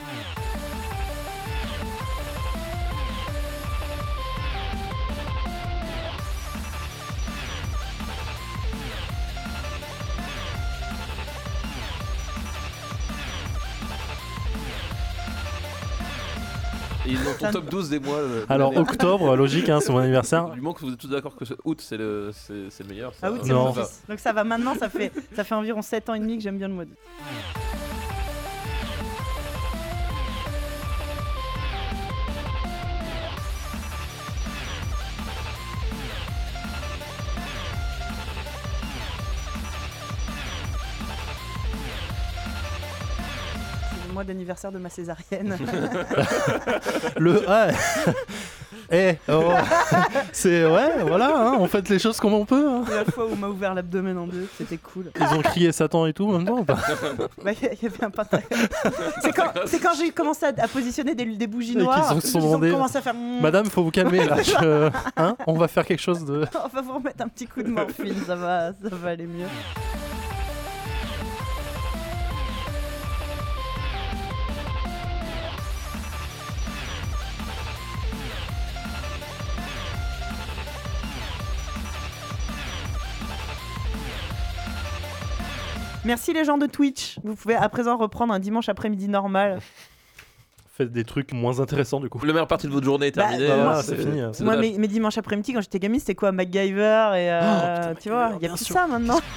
Ils 17.10 17.18
ont 17.18 17.34
ton 17.40 17.52
top 17.52 17.70
12 17.70 17.90
des 17.90 18.00
mois. 18.00 18.16
euh, 18.18 18.46
de 18.46 18.52
Alors, 18.52 18.72
l'année. 18.72 18.82
octobre, 18.82 19.36
logique, 19.38 19.70
hein, 19.70 19.80
c'est 19.82 19.92
mon 19.92 20.00
anniversaire. 20.00 20.50
Du 20.50 20.62
moment 20.62 20.74
que 20.74 20.82
vous 20.86 20.92
êtes 20.94 21.00
tous 21.00 21.08
d'accord 21.10 21.36
que 21.36 21.46
ce 21.46 21.54
août 21.64 21.82
c'est 21.82 21.98
le, 21.98 22.32
c'est, 22.34 22.70
c'est 22.70 22.84
le 22.84 22.90
meilleur. 22.90 23.14
ça- 23.14 23.20
Ah 23.28 23.32
oui, 23.32 23.40
c'est 23.44 23.50
Non. 23.50 23.66
mon 23.66 23.74
fils. 23.74 24.02
Donc 24.08 24.20
ça 24.20 24.32
va 24.34 24.44
maintenant, 24.44 24.76
ça 24.76 24.90
fait, 24.90 25.12
ça 25.36 25.44
fait 25.44 25.56
environ 25.56 25.82
7 25.82 26.10
ans 26.10 26.14
et 26.14 26.20
demi 26.20 26.38
que 26.38 26.44
j'aime 26.44 26.58
bien 26.58 26.68
le 26.68 26.74
mois 26.76 26.86
d'août. 26.86 26.98
Mois 44.20 44.26
d'anniversaire 44.26 44.72
de 44.74 44.80
ma 44.80 44.90
césarienne. 44.90 45.58
Le. 47.18 47.42
Eh, 48.92 49.18
oh. 49.32 49.44
c'est. 50.32 50.66
Ouais, 50.66 51.04
voilà, 51.06 51.28
hein, 51.38 51.58
on 51.60 51.68
fait 51.68 51.88
les 51.90 52.00
choses 52.00 52.20
comme 52.20 52.34
on 52.34 52.44
peut. 52.44 52.68
hein. 52.68 52.84
la 52.90 53.06
fois 53.06 53.28
où 53.28 53.34
on 53.34 53.36
m'a 53.36 53.48
ouvert 53.48 53.76
l'abdomen 53.76 54.18
en 54.18 54.26
deux, 54.26 54.48
c'était 54.58 54.78
cool. 54.78 55.12
Ils 55.16 55.38
ont 55.38 55.44
crié 55.44 55.72
Satan 55.72 56.08
et 56.08 56.14
tout 56.14 56.28
en 56.28 56.32
même 56.40 56.46
temps 56.46 56.58
ou 56.58 56.64
pas? 56.64 56.80
Bah, 57.46 57.52
Il 57.52 57.68
y 57.84 57.86
avait 57.86 58.04
un 58.04 58.10
pentagramme. 58.10 58.68
C'est 59.22 59.32
quand, 59.32 59.52
c'est 59.68 59.80
quand 59.80 59.92
j'ai 59.96 60.10
commencé 60.10 60.48
à, 60.48 60.54
à 60.64 60.68
positionner 60.68 61.14
des, 61.14 61.26
des 61.26 61.46
bougies 61.46 61.76
noires. 61.78 62.20
sont 62.20 62.40
ils 62.40 62.44
ont 62.44 62.60
commencé 62.60 62.98
à 62.98 63.02
faire. 63.02 63.14
Madame, 63.14 63.68
faut 63.68 63.84
vous 63.84 63.92
calmer 63.92 64.26
là. 64.26 64.42
je- 64.42 64.90
Hein 65.18 65.36
on 65.46 65.54
va 65.54 65.68
faire 65.68 65.86
quelque 65.86 66.02
chose 66.02 66.26
de. 66.26 66.46
On 66.66 66.68
va 66.70 66.82
vous 66.82 66.94
remettre 66.94 67.24
un 67.24 67.28
petit 67.28 67.46
coup 67.46 67.62
de 67.62 67.70
morphine, 67.70 68.16
ça 68.26 68.36
va, 68.36 68.70
ça 68.72 68.90
va 68.96 69.10
aller 69.12 69.28
mieux. 69.28 69.46
Merci 86.10 86.34
les 86.34 86.44
gens 86.44 86.58
de 86.58 86.66
Twitch. 86.66 87.20
Vous 87.24 87.36
pouvez 87.36 87.54
à 87.56 87.70
présent 87.70 87.96
reprendre 87.96 88.34
un 88.34 88.40
dimanche 88.40 88.68
après-midi 88.68 89.08
normal. 89.08 89.60
Faites 90.76 90.92
des 90.92 91.04
trucs 91.04 91.34
moins 91.34 91.60
intéressants 91.60 92.00
du 92.00 92.10
coup. 92.10 92.18
La 92.26 92.34
meilleure 92.34 92.48
partie 92.48 92.66
de 92.66 92.72
votre 92.72 92.86
journée 92.86 93.08
est 93.08 93.16
Bah, 93.16 93.28
terminée. 93.30 93.48
bah, 93.48 93.78
hein, 93.78 93.82
c'est 93.84 93.96
fini, 93.96 94.20
hein. 94.20 94.32
Moi, 94.40 94.58
mes, 94.58 94.76
mes 94.80 94.88
dimanches 94.88 95.20
après-midi, 95.20 95.54
quand 95.54 95.62
j'étais 95.62 95.78
gamine, 95.78 96.00
c'était 96.00 96.16
quoi 96.16 96.32
MacGyver 96.32 97.12
et 97.14 97.30
euh, 97.32 97.40
Oh, 97.42 97.80
putain, 97.90 97.96
tu 98.02 98.10
vois, 98.10 98.32
il 98.40 98.44
y 98.44 98.50
a 98.50 98.54
plus 98.56 98.66
sûr. 98.66 98.74
ça 98.76 98.88
maintenant. 98.88 99.20